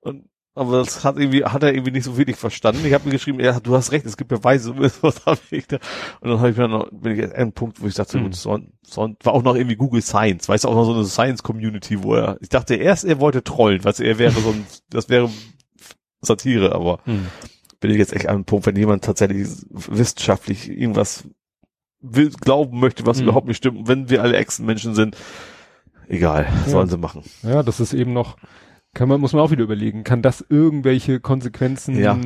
Und 0.00 0.24
aber 0.56 0.78
das 0.78 1.04
hat 1.04 1.18
irgendwie, 1.18 1.44
hat 1.44 1.64
er 1.64 1.74
irgendwie 1.74 1.90
nicht 1.90 2.04
so 2.04 2.16
wirklich 2.16 2.36
verstanden. 2.36 2.86
Ich 2.86 2.92
habe 2.94 3.06
mir 3.06 3.10
geschrieben, 3.10 3.40
ja, 3.40 3.58
du 3.58 3.74
hast 3.74 3.90
recht, 3.90 4.06
es 4.06 4.16
gibt 4.16 4.28
Beweise, 4.28 4.72
was 5.02 5.26
habe 5.26 5.40
ich 5.50 5.66
da. 5.66 5.78
Und 6.20 6.30
dann 6.30 6.38
habe 6.38 6.50
ich 6.50 6.56
mir 6.56 6.68
noch, 6.68 6.88
bin 6.92 7.18
ich 7.18 7.24
an 7.24 7.32
einem 7.32 7.52
Punkt, 7.52 7.82
wo 7.82 7.88
ich 7.88 7.94
dachte, 7.94 8.18
Mhm. 8.18 8.22
gut, 8.22 8.36
so, 8.36 8.60
so, 8.82 9.14
war 9.24 9.32
auch 9.34 9.42
noch 9.42 9.56
irgendwie 9.56 9.74
Google 9.74 10.00
Science, 10.00 10.48
weißt 10.48 10.62
du, 10.62 10.68
auch 10.68 10.74
noch 10.76 10.84
so 10.84 10.94
eine 10.94 11.04
Science-Community, 11.06 12.04
wo 12.04 12.14
er, 12.14 12.38
ich 12.40 12.50
dachte 12.50 12.76
erst, 12.76 13.04
er 13.04 13.18
wollte 13.18 13.42
trollen, 13.42 13.82
du, 13.82 14.04
er 14.04 14.18
wäre 14.18 14.30
so 14.30 14.50
ein, 14.50 14.64
das 14.90 15.08
wäre 15.08 15.28
Satire, 16.24 16.74
aber 16.74 17.00
Mhm. 17.06 17.26
bin 17.80 17.90
ich 17.90 17.98
jetzt 17.98 18.12
echt 18.14 18.28
an 18.28 18.36
einem 18.36 18.44
Punkt, 18.44 18.66
wenn 18.66 18.76
jemand 18.76 19.04
tatsächlich 19.04 19.48
wissenschaftlich 19.70 20.68
irgendwas 20.70 21.24
will, 22.00 22.30
glauben 22.30 22.80
möchte, 22.80 23.06
was 23.06 23.18
Mhm. 23.18 23.24
überhaupt 23.24 23.46
nicht 23.48 23.56
stimmt, 23.58 23.88
wenn 23.88 24.08
wir 24.10 24.22
alle 24.22 24.36
Echsenmenschen 24.36 24.94
sind, 24.94 25.16
egal, 26.08 26.46
Ja. 26.66 26.70
sollen 26.70 26.88
sie 26.88 26.98
machen. 26.98 27.22
Ja, 27.42 27.62
das 27.62 27.80
ist 27.80 27.92
eben 27.94 28.12
noch, 28.12 28.36
kann 28.94 29.08
man, 29.08 29.20
muss 29.20 29.32
man 29.32 29.42
auch 29.42 29.50
wieder 29.50 29.64
überlegen, 29.64 30.04
kann 30.04 30.22
das 30.22 30.44
irgendwelche 30.48 31.18
Konsequenzen 31.20 31.98
Ja. 31.98 32.16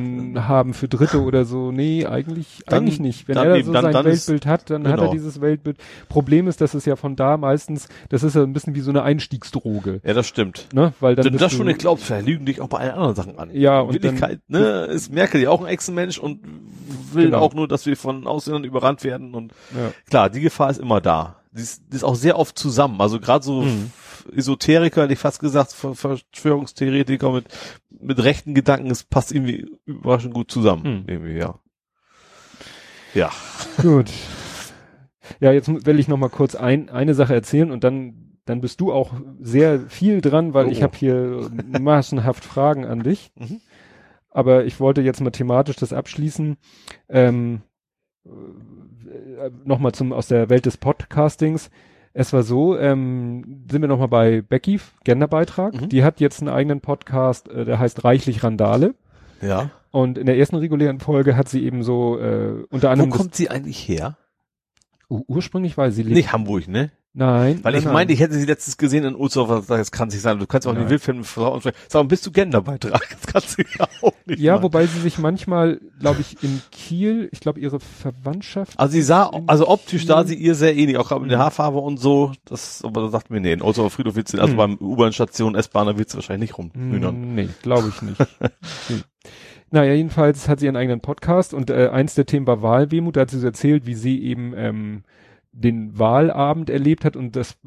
haben 0.47 0.73
für 0.73 0.87
Dritte 0.87 1.21
oder 1.23 1.43
so? 1.45 1.71
Nee, 1.71 2.05
eigentlich, 2.05 2.61
Dann- 2.67 2.79
eigentlich 2.83 2.99
nicht. 2.99 3.27
Wenn 3.27 3.35
dann 3.35 3.47
er 3.47 3.55
eben, 3.55 3.65
so 3.65 3.73
dann- 3.73 3.83
sein 3.83 3.93
dann 3.93 4.05
ist- 4.05 4.27
Weltbild 4.29 4.45
hat, 4.45 4.69
dann 4.69 4.83
hat 4.87 4.93
er 4.93 4.97
genau. 4.97 5.11
dieses 5.11 5.41
Weltbild. 5.41 5.77
Problem 6.07 6.47
ist, 6.47 6.61
dass 6.61 6.73
es 6.75 6.85
ja 6.85 6.95
von 6.95 7.15
da 7.15 7.37
meistens, 7.37 7.89
das 8.09 8.23
ist 8.23 8.35
ja 8.35 8.43
ein 8.43 8.53
bisschen 8.53 8.75
wie 8.75 8.81
so 8.81 8.91
eine 8.91 9.03
Einstiegsdroge, 9.03 10.01
Ja, 10.03 10.13
das 10.13 10.27
stimmt. 10.27 10.67
ne? 10.73 10.93
Weil 10.99 11.15
dann 11.15 11.25
Wenn 11.25 11.33
du 11.33 11.39
das 11.39 11.51
schon 11.51 11.65
nicht 11.67 11.79
glaubst, 11.79 12.05
verlügen 12.05 12.45
dich 12.45 12.61
auch 12.61 12.67
bei 12.69 12.77
allen 12.79 12.91
anderen 12.91 13.15
Sachen 13.15 13.39
an. 13.39 13.49
Ja, 13.53 13.79
und 13.81 13.93
Wirklichkeit, 13.93 14.39
ne, 14.47 14.85
ist 14.85 15.11
Merkel 15.11 15.41
ja 15.41 15.49
auch 15.49 15.61
ein 15.61 15.67
Echsenmensch 15.67 16.17
und 16.19 16.39
will 17.13 17.25
Genau. 17.25 17.39
auch 17.39 17.53
nur, 17.53 17.67
dass 17.67 17.85
wir 17.85 17.97
von 17.97 18.27
Ausländern 18.27 18.63
überrannt 18.63 19.03
werden 19.03 19.33
und 19.33 19.53
ja. 19.75 19.91
klar, 20.09 20.29
die 20.29 20.41
Gefahr 20.41 20.69
ist 20.69 20.79
immer 20.79 21.01
da. 21.01 21.37
Die 21.51 21.61
ist, 21.63 21.81
die 21.91 21.95
ist 21.95 22.03
auch 22.03 22.13
sehr 22.15 22.37
oft 22.37 22.59
zusammen. 22.59 23.01
Also 23.01 23.19
gerade 23.19 23.43
so 23.43 23.63
Mhm. 23.63 23.91
Esoteriker, 24.35 25.03
hätte 25.03 25.13
ich 25.13 25.19
fast 25.19 25.39
gesagt, 25.39 25.71
Ver- 25.71 25.95
Verschwörungstheoretiker 25.95 27.31
mit, 27.31 27.45
mit 27.89 28.23
rechten 28.23 28.53
Gedanken, 28.53 28.89
es 28.91 29.03
passt 29.03 29.31
irgendwie 29.31 29.69
überraschend 29.85 30.33
gut 30.33 30.51
zusammen. 30.51 30.83
Mhm. 30.83 31.03
Irgendwie, 31.07 31.37
ja. 31.37 31.59
Ja. 33.13 33.31
Gut. 33.81 34.09
Ja, 35.39 35.51
jetzt 35.51 35.67
will 35.85 35.99
ich 35.99 36.07
noch 36.07 36.17
mal 36.17 36.29
kurz 36.29 36.55
ein, 36.55 36.89
eine 36.89 37.13
Sache 37.13 37.33
erzählen 37.33 37.71
und 37.71 37.83
dann, 37.83 38.37
dann 38.45 38.61
bist 38.61 38.81
du 38.81 38.91
auch 38.91 39.13
sehr 39.39 39.79
viel 39.89 40.21
dran, 40.21 40.53
weil 40.53 40.67
Oh. 40.67 40.69
ich 40.71 40.83
habe 40.83 40.97
hier 40.97 41.49
massenhaft 41.79 42.43
Fragen 42.45 42.85
an 42.85 43.01
dich. 43.03 43.31
Mhm. 43.39 43.61
Aber 44.31 44.65
ich 44.65 44.79
wollte 44.79 45.01
jetzt 45.01 45.21
mal 45.21 45.31
thematisch 45.31 45.75
das 45.77 45.91
abschließen. 45.91 46.57
Ähm, 47.09 47.61
äh, 48.25 49.49
nochmal 49.65 49.91
zum 49.93 50.13
aus 50.13 50.27
der 50.27 50.49
Welt 50.49 50.67
des 50.67 50.77
Podcastings. 50.77 51.71
Es 52.13 52.33
war 52.33 52.43
so, 52.43 52.77
ähm, 52.77 53.65
sind 53.69 53.81
wir 53.81 53.87
nochmal 53.87 54.07
bei 54.07 54.41
Becky, 54.41 54.79
Genderbeitrag. 55.03 55.73
Mhm. 55.79 55.89
Die 55.89 56.03
hat 56.03 56.19
jetzt 56.19 56.41
einen 56.41 56.49
eigenen 56.49 56.81
Podcast, 56.81 57.47
äh, 57.49 57.65
der 57.65 57.79
heißt 57.79 58.03
Reichlich 58.03 58.43
Randale. 58.43 58.95
Ja. 59.41 59.69
Und 59.91 60.17
in 60.17 60.25
der 60.25 60.37
ersten 60.37 60.55
regulären 60.57 60.99
Folge 60.99 61.35
hat 61.37 61.49
sie 61.49 61.63
eben 61.65 61.83
so 61.83 62.19
äh, 62.19 62.63
unter 62.69 62.89
Wo 62.89 62.91
anderem 62.91 63.09
das- 63.11 63.19
kommt 63.19 63.35
sie 63.35 63.49
eigentlich 63.49 63.87
her? 63.87 64.17
Ursprünglich 65.09 65.75
war 65.77 65.91
sie 65.91 66.03
lebt- 66.03 66.15
Nicht 66.15 66.31
Hamburg, 66.31 66.67
ne? 66.67 66.91
Nein. 67.13 67.59
Weil 67.63 67.71
nein, 67.71 67.79
ich 67.79 67.85
nein. 67.85 67.93
meinte, 67.95 68.13
ich 68.13 68.19
hätte 68.19 68.35
sie 68.35 68.45
letztens 68.45 68.77
gesehen 68.77 69.03
in 69.03 69.15
Ulzhof, 69.15 69.65
das 69.67 69.91
kann 69.91 70.11
sich 70.11 70.21
sein. 70.21 70.37
Du 70.37 70.45
kannst 70.45 70.67
auch 70.67 70.73
Nein. 70.73 70.83
nicht 70.83 70.91
Wildfilm 70.91 71.23
Frauen 71.23 71.59
mal, 71.91 72.03
bist 72.05 72.23
du 72.27 72.31
Genderbeitrag? 72.31 73.01
Das 73.09 73.25
kannst 73.33 73.57
du 73.57 73.63
ja 73.79 73.87
auch 74.03 74.13
nicht 74.27 74.39
Ja, 74.39 74.53
machen. 74.53 74.63
wobei 74.63 74.85
sie 74.85 74.99
sich 74.99 75.17
manchmal, 75.17 75.81
glaube 75.99 76.21
ich, 76.21 76.41
in 76.43 76.61
Kiel, 76.71 77.27
ich 77.31 77.39
glaube, 77.39 77.59
ihre 77.59 77.79
Verwandtschaft. 77.79 78.79
Also 78.79 78.91
sie 78.93 79.01
sah, 79.01 79.25
in 79.35 79.49
also 79.49 79.67
optisch 79.67 80.05
sah 80.05 80.23
sie 80.23 80.35
ihr 80.35 80.53
sehr 80.53 80.75
ähnlich, 80.77 80.97
auch 80.97 81.07
gerade 81.09 81.21
mit 81.21 81.31
der. 81.31 81.39
Haarfarbe 81.39 81.79
und 81.79 81.97
so. 81.99 82.31
Das, 82.45 82.83
aber 82.83 83.01
da 83.01 83.09
sagt 83.09 83.31
mir, 83.31 83.39
nee, 83.39 83.53
in 83.53 83.63
Ulzhofer 83.63 83.89
Friedhof 83.89 84.15
wird 84.15 84.27
sie, 84.27 84.39
also 84.39 84.53
Mhm. 84.53 84.57
beim 84.57 84.75
U-Bahn-Station, 84.77 85.55
S-Bahner 85.55 85.97
wird 85.97 86.09
sie 86.11 86.17
wahrscheinlich 86.17 86.51
nicht 86.51 86.57
rumhühnern. 86.59 87.31
Mm, 87.31 87.35
Nee, 87.35 87.49
glaube 87.63 87.89
ich 87.89 88.01
nicht. 88.03 88.19
nee. 88.89 88.97
Naja, 89.71 89.93
jedenfalls 89.93 90.49
hat 90.49 90.59
sie 90.59 90.65
ihren 90.65 90.75
eigenen 90.75 91.01
Podcast 91.01 91.53
und 91.53 91.69
äh, 91.69 91.89
eins 91.89 92.15
der 92.15 92.25
Themen 92.25 92.47
war 92.47 92.61
Wahlwehmut. 92.61 93.15
Da 93.17 93.21
hat 93.21 93.29
sie 93.31 93.39
so 93.39 93.47
erzählt, 93.47 93.85
wie 93.85 93.93
sie 93.93 94.23
eben 94.23 94.53
ähm, 94.55 95.03
den 95.51 95.97
Wahlabend 95.97 96.69
erlebt 96.69 97.05
hat 97.05 97.15
und 97.15 97.35
das 97.35 97.57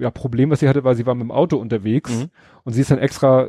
ja, 0.00 0.10
Problem, 0.10 0.50
was 0.50 0.60
sie 0.60 0.68
hatte, 0.68 0.82
war, 0.82 0.94
sie 0.96 1.06
war 1.06 1.14
mit 1.14 1.22
dem 1.22 1.30
Auto 1.30 1.56
unterwegs 1.56 2.10
Mhm. 2.10 2.30
und 2.64 2.72
sie 2.72 2.80
ist 2.80 2.90
dann 2.90 2.98
extra 2.98 3.44
äh, 3.44 3.48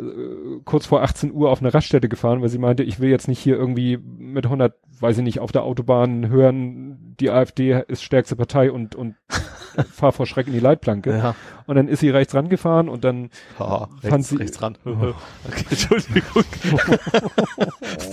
kurz 0.63 0.85
vor 0.85 1.01
18 1.01 1.33
Uhr 1.33 1.49
auf 1.49 1.59
eine 1.59 1.73
Raststätte 1.73 2.07
gefahren, 2.07 2.41
weil 2.41 2.49
sie 2.49 2.59
meinte, 2.59 2.83
ich 2.83 2.99
will 2.99 3.09
jetzt 3.09 3.27
nicht 3.27 3.39
hier 3.39 3.55
irgendwie 3.55 3.97
mit 3.97 4.45
100, 4.45 4.75
weiß 4.99 5.17
ich 5.17 5.23
nicht, 5.23 5.39
auf 5.39 5.51
der 5.51 5.63
Autobahn 5.63 6.29
hören, 6.29 7.15
die 7.19 7.31
AfD 7.31 7.81
ist 7.87 8.03
stärkste 8.03 8.35
Partei 8.35 8.71
und, 8.71 8.93
und 8.95 9.15
fahr 9.91 10.11
vor 10.11 10.25
Schreck 10.25 10.47
in 10.47 10.53
die 10.53 10.59
Leitplanke. 10.59 11.11
Ja. 11.17 11.35
Und 11.67 11.75
dann 11.75 11.87
ist 11.87 11.99
sie 11.99 12.09
rechts 12.09 12.33
rangefahren 12.35 12.89
und 12.89 13.03
dann 13.03 13.29
Ha, 13.59 13.89
Fand 14.01 14.13
rechts, 14.13 14.29
sie- 14.29 14.35
rechts 14.37 14.61
ran. 14.61 14.77
Okay, 14.85 15.65
Entschuldigung. 15.69 16.43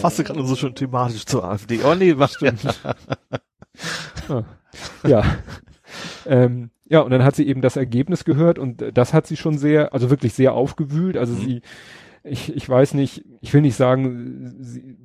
passte 0.01 0.25
gerade 0.25 0.45
so 0.45 0.57
schön 0.57 0.75
thematisch 0.75 1.25
zur 1.27 1.45
AfD. 1.45 1.81
Oh 1.85 1.95
nee, 1.95 2.17
was 2.19 2.35
stimmt. 2.35 2.63
ja. 5.07 5.23
ähm, 6.27 6.71
ja, 6.89 7.01
und 7.01 7.11
dann 7.11 7.25
hat 7.25 7.37
sie 7.37 7.47
eben 7.47 7.63
das 7.63 7.77
Ergebnis 7.77 8.25
gehört 8.25 8.59
und 8.59 8.85
das 8.95 9.15
hat 9.15 9.27
sie 9.27 9.37
schon 9.37 9.57
sehr, 9.59 9.93
also 9.95 10.11
wirklich 10.11 10.35
sehr 10.35 10.53
aufgewühlt. 10.55 11.17
Also 11.17 11.33
Mhm. 11.35 11.41
sie, 11.41 11.63
ich, 12.25 12.55
ich 12.55 12.69
weiß 12.69 12.95
nicht, 12.95 13.25
ich 13.41 13.53
will 13.55 13.63
nicht 13.63 13.77
sagen, 13.77 14.57
sie, 14.61 14.97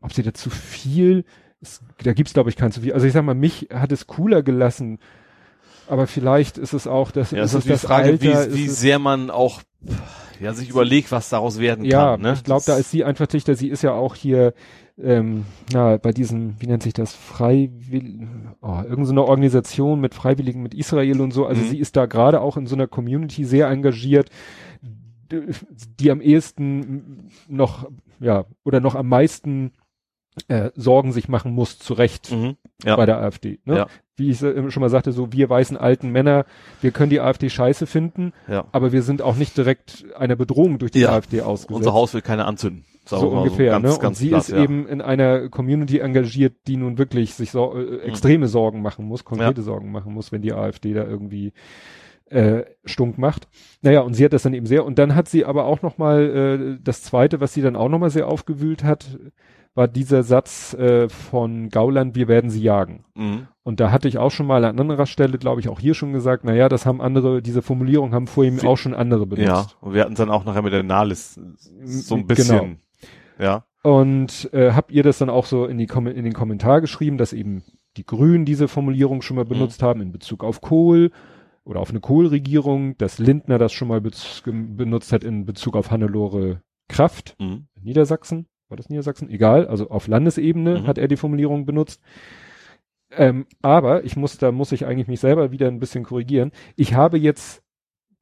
ob 0.00 0.12
sie 0.12 0.22
da 0.22 0.32
zu 0.34 0.50
viel, 0.50 1.24
es, 1.60 1.80
da 2.02 2.12
gibt's 2.12 2.32
glaube 2.34 2.50
ich 2.50 2.56
kein 2.56 2.72
zu 2.72 2.80
viel. 2.80 2.92
Also 2.92 3.06
ich 3.06 3.12
sag 3.12 3.24
mal, 3.24 3.34
mich 3.34 3.68
hat 3.72 3.92
es 3.92 4.06
cooler 4.06 4.42
gelassen, 4.42 4.98
aber 5.88 6.06
vielleicht 6.06 6.58
ist 6.58 6.72
es 6.72 6.86
auch, 6.86 7.10
dass 7.10 7.30
Ja, 7.30 7.42
ist 7.44 7.54
das 7.54 7.54
es 7.54 7.58
ist 7.60 7.64
die 7.64 7.70
das 7.70 7.80
Frage, 7.86 8.10
Alter, 8.10 8.50
wie, 8.52 8.54
wie 8.56 8.68
sehr 8.68 8.98
man 8.98 9.30
auch 9.30 9.62
ja, 10.40 10.52
sich 10.52 10.68
überlegt, 10.70 11.12
was 11.12 11.28
daraus 11.28 11.58
werden 11.58 11.84
ja, 11.84 12.12
kann. 12.12 12.20
Ne? 12.22 12.32
ich 12.34 12.44
glaube, 12.44 12.64
da 12.66 12.76
ist 12.76 12.90
sie 12.90 13.04
einfach 13.04 13.26
dichter. 13.26 13.54
Sie 13.54 13.68
ist 13.68 13.82
ja 13.82 13.92
auch 13.92 14.14
hier, 14.14 14.52
ähm, 14.98 15.44
na, 15.72 15.96
bei 15.96 16.10
diesem, 16.12 16.60
wie 16.60 16.66
nennt 16.66 16.82
sich 16.82 16.92
das, 16.92 17.14
Freiwill, 17.14 18.26
oh, 18.60 18.80
irgendeine 18.82 19.20
so 19.20 19.26
Organisation 19.26 20.00
mit 20.00 20.14
Freiwilligen 20.14 20.62
mit 20.62 20.74
Israel 20.74 21.20
und 21.20 21.32
so. 21.32 21.46
Also 21.46 21.62
Mhm. 21.62 21.68
sie 21.68 21.78
ist 21.78 21.96
da 21.96 22.06
gerade 22.06 22.40
auch 22.40 22.56
in 22.56 22.66
so 22.66 22.74
einer 22.74 22.86
Community 22.88 23.44
sehr 23.44 23.68
engagiert. 23.68 24.28
die 25.98 26.10
am 26.10 26.20
ehesten 26.20 27.30
noch, 27.48 27.88
ja, 28.20 28.44
oder 28.64 28.80
noch 28.80 28.94
am 28.94 29.08
meisten 29.08 29.72
äh, 30.48 30.70
Sorgen 30.74 31.12
sich 31.12 31.28
machen 31.28 31.52
muss, 31.52 31.78
zu 31.78 31.94
Recht 31.94 32.30
Mhm. 32.30 32.56
Ja. 32.84 32.96
bei 32.96 33.06
der 33.06 33.18
AfD. 33.18 33.58
Ne? 33.64 33.78
Ja. 33.78 33.86
Wie 34.16 34.30
ich 34.30 34.38
schon 34.38 34.80
mal 34.80 34.90
sagte, 34.90 35.10
so 35.12 35.32
wir 35.32 35.50
weißen 35.50 35.76
alten 35.76 36.10
Männer, 36.10 36.44
wir 36.80 36.92
können 36.92 37.10
die 37.10 37.20
AfD 37.20 37.50
scheiße 37.50 37.86
finden, 37.86 38.32
Ja. 38.48 38.64
aber 38.70 38.92
wir 38.92 39.02
sind 39.02 39.22
auch 39.22 39.34
nicht 39.36 39.56
direkt 39.56 40.04
einer 40.16 40.36
Bedrohung 40.36 40.78
durch 40.78 40.92
die 40.92 41.00
Ja. 41.00 41.10
AfD 41.12 41.40
ausgesetzt. 41.40 41.76
Unser 41.76 41.92
Haus 41.94 42.14
will 42.14 42.22
keiner 42.22 42.46
anzünden. 42.46 42.84
So 43.06 43.28
ungefähr, 43.28 43.72
ganz, 43.72 43.82
ne? 43.84 43.92
Und 43.92 44.00
ganz 44.00 44.18
sie 44.18 44.28
platt, 44.28 44.42
ist 44.42 44.48
ja. 44.50 44.62
eben 44.62 44.88
in 44.88 45.02
einer 45.02 45.48
Community 45.50 45.98
engagiert, 45.98 46.54
die 46.68 46.76
nun 46.76 46.96
wirklich 46.96 47.34
sich 47.34 47.50
so, 47.50 47.76
äh, 47.76 47.98
extreme 47.98 48.46
Sorgen 48.46 48.80
machen 48.82 49.04
muss, 49.04 49.24
konkrete 49.24 49.62
Sorgen 49.62 49.92
machen 49.92 50.14
muss, 50.14 50.32
wenn 50.32 50.40
die 50.42 50.52
AfD 50.54 50.94
da 50.94 51.04
irgendwie 51.04 51.52
äh, 52.30 52.62
stunk 52.84 53.18
macht. 53.18 53.48
Naja, 53.82 54.00
und 54.00 54.14
sie 54.14 54.24
hat 54.24 54.32
das 54.32 54.42
dann 54.44 54.54
eben 54.54 54.66
sehr. 54.66 54.84
Und 54.86 54.98
dann 54.98 55.14
hat 55.14 55.28
sie 55.28 55.44
aber 55.44 55.66
auch 55.66 55.82
noch 55.82 55.98
mal 55.98 56.76
äh, 56.78 56.82
das 56.82 57.02
Zweite, 57.02 57.40
was 57.40 57.52
sie 57.52 57.60
dann 57.62 57.76
auch 57.76 57.88
noch 57.90 57.98
mal 57.98 58.10
sehr 58.10 58.26
aufgewühlt 58.28 58.84
hat, 58.84 59.18
war 59.74 59.88
dieser 59.88 60.22
Satz 60.22 60.74
äh, 60.74 61.08
von 61.08 61.68
Gauland, 61.68 62.14
wir 62.14 62.28
werden 62.28 62.50
sie 62.50 62.62
jagen. 62.62 63.04
Mhm. 63.14 63.48
Und 63.62 63.80
da 63.80 63.90
hatte 63.90 64.06
ich 64.08 64.18
auch 64.18 64.30
schon 64.30 64.46
mal 64.46 64.64
an 64.64 64.78
anderer 64.78 65.06
Stelle, 65.06 65.38
glaube 65.38 65.60
ich, 65.60 65.68
auch 65.68 65.80
hier 65.80 65.94
schon 65.94 66.12
gesagt, 66.12 66.44
naja, 66.44 66.68
das 66.68 66.86
haben 66.86 67.00
andere, 67.00 67.42
diese 67.42 67.62
Formulierung 67.62 68.12
haben 68.14 68.26
vor 68.26 68.44
ihm 68.44 68.60
auch 68.60 68.76
schon 68.76 68.94
andere 68.94 69.26
benutzt. 69.26 69.48
Ja. 69.48 69.66
Und 69.80 69.94
wir 69.94 70.02
hatten 70.02 70.14
dann 70.14 70.30
auch 70.30 70.44
nachher 70.44 70.62
mit 70.62 70.72
der 70.72 70.82
Nahles 70.82 71.34
so 71.84 72.14
ein 72.14 72.20
Genau. 72.20 72.26
bisschen. 72.26 72.78
Ja. 73.38 73.64
Und 73.82 74.48
äh, 74.52 74.72
habt 74.72 74.92
ihr 74.92 75.02
das 75.02 75.18
dann 75.18 75.28
auch 75.30 75.44
so 75.46 75.66
in, 75.66 75.78
die 75.78 75.86
Kom 75.86 76.06
in 76.06 76.24
den 76.24 76.32
Kommentar 76.34 76.80
geschrieben, 76.80 77.18
dass 77.18 77.32
eben 77.32 77.62
die 77.96 78.06
Grünen 78.06 78.44
diese 78.44 78.68
Formulierung 78.68 79.22
schon 79.22 79.36
mal 79.36 79.44
benutzt 79.44 79.82
haben 79.82 80.00
in 80.00 80.12
Bezug 80.12 80.42
auf 80.44 80.60
Kohl 80.60 81.10
oder 81.64 81.80
auf 81.80 81.90
eine 81.90 82.00
Kohlregierung, 82.00 82.96
dass 82.98 83.18
Lindner 83.18 83.58
das 83.58 83.72
schon 83.72 83.88
mal 83.88 84.00
benutzt 84.00 85.12
hat 85.12 85.24
in 85.24 85.44
Bezug 85.46 85.76
auf 85.76 85.90
Hannelore 85.90 86.60
Kraft, 86.88 87.34
Mhm. 87.40 87.66
Niedersachsen, 87.82 88.46
war 88.74 88.76
das 88.76 88.88
Niedersachsen? 88.90 89.30
Egal, 89.30 89.68
also 89.68 89.88
auf 89.88 90.08
Landesebene 90.08 90.80
Mhm. 90.80 90.86
hat 90.88 90.98
er 90.98 91.06
die 91.08 91.16
Formulierung 91.16 91.64
benutzt. 91.64 92.02
Ähm, 93.16 93.46
aber 93.62 94.04
ich 94.04 94.16
muss, 94.16 94.38
da 94.38 94.50
muss 94.50 94.72
ich 94.72 94.86
eigentlich 94.86 95.06
mich 95.06 95.20
selber 95.20 95.52
wieder 95.52 95.68
ein 95.68 95.78
bisschen 95.78 96.02
korrigieren. 96.04 96.50
Ich 96.74 96.94
habe 96.94 97.16
jetzt 97.18 97.62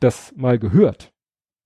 das 0.00 0.34
mal 0.36 0.58
gehört. 0.58 1.12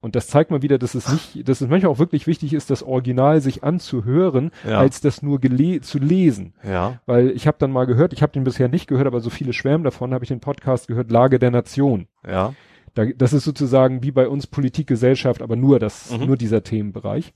Und 0.00 0.14
das 0.14 0.28
zeigt 0.28 0.52
mal 0.52 0.62
wieder, 0.62 0.78
dass 0.78 0.94
es 0.94 1.10
nicht, 1.10 1.48
dass 1.48 1.60
es 1.60 1.68
manchmal 1.68 1.90
auch 1.90 1.98
wirklich 1.98 2.28
wichtig 2.28 2.52
ist, 2.52 2.70
das 2.70 2.84
Original 2.84 3.40
sich 3.40 3.64
anzuhören, 3.64 4.52
Ja. 4.64 4.78
als 4.78 5.00
das 5.00 5.22
nur 5.22 5.40
gele 5.40 5.80
zu 5.80 5.98
lesen. 5.98 6.54
ja. 6.62 7.00
Weil 7.06 7.30
ich 7.30 7.48
habe 7.48 7.56
dann 7.58 7.72
mal 7.72 7.86
gehört, 7.86 8.12
ich 8.12 8.22
habe 8.22 8.32
den 8.32 8.44
bisher 8.44 8.68
nicht 8.68 8.86
gehört, 8.86 9.08
aber 9.08 9.20
so 9.20 9.30
viele 9.30 9.52
schwärmen 9.52 9.82
davon, 9.82 10.14
habe 10.14 10.24
ich 10.24 10.28
den 10.28 10.38
Podcast 10.40 10.86
gehört, 10.86 11.10
Lage 11.10 11.40
der 11.40 11.50
Nation. 11.50 12.06
Ja. 12.24 12.54
Da, 12.94 13.06
das 13.06 13.32
ist 13.32 13.44
sozusagen 13.44 14.02
wie 14.04 14.12
bei 14.12 14.28
uns 14.28 14.46
Politik, 14.46 14.86
Gesellschaft, 14.86 15.42
aber 15.42 15.56
nur 15.56 15.78
das, 15.80 16.16
Mhm. 16.16 16.26
nur 16.26 16.36
dieser 16.36 16.62
Themenbereich. 16.62 17.34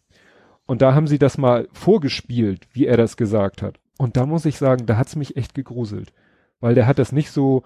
Und 0.71 0.83
da 0.83 0.95
haben 0.95 1.09
sie 1.09 1.19
das 1.19 1.37
mal 1.37 1.67
vorgespielt, 1.73 2.69
wie 2.73 2.87
er 2.87 2.97
das 2.97 3.17
gesagt 3.17 3.61
hat. 3.61 3.81
Und 3.99 4.17
da 4.17 4.25
muss 4.25 4.45
ich 4.45 4.57
sagen, 4.57 4.87
da 4.87 4.97
hat's 4.97 5.17
mich 5.17 5.37
echt 5.37 5.55
gegruselt. 5.55 6.13
Weil 6.61 6.77
der 6.77 6.87
hat 6.87 7.01
das 7.01 7.11
nicht 7.11 7.33
so, 7.33 7.65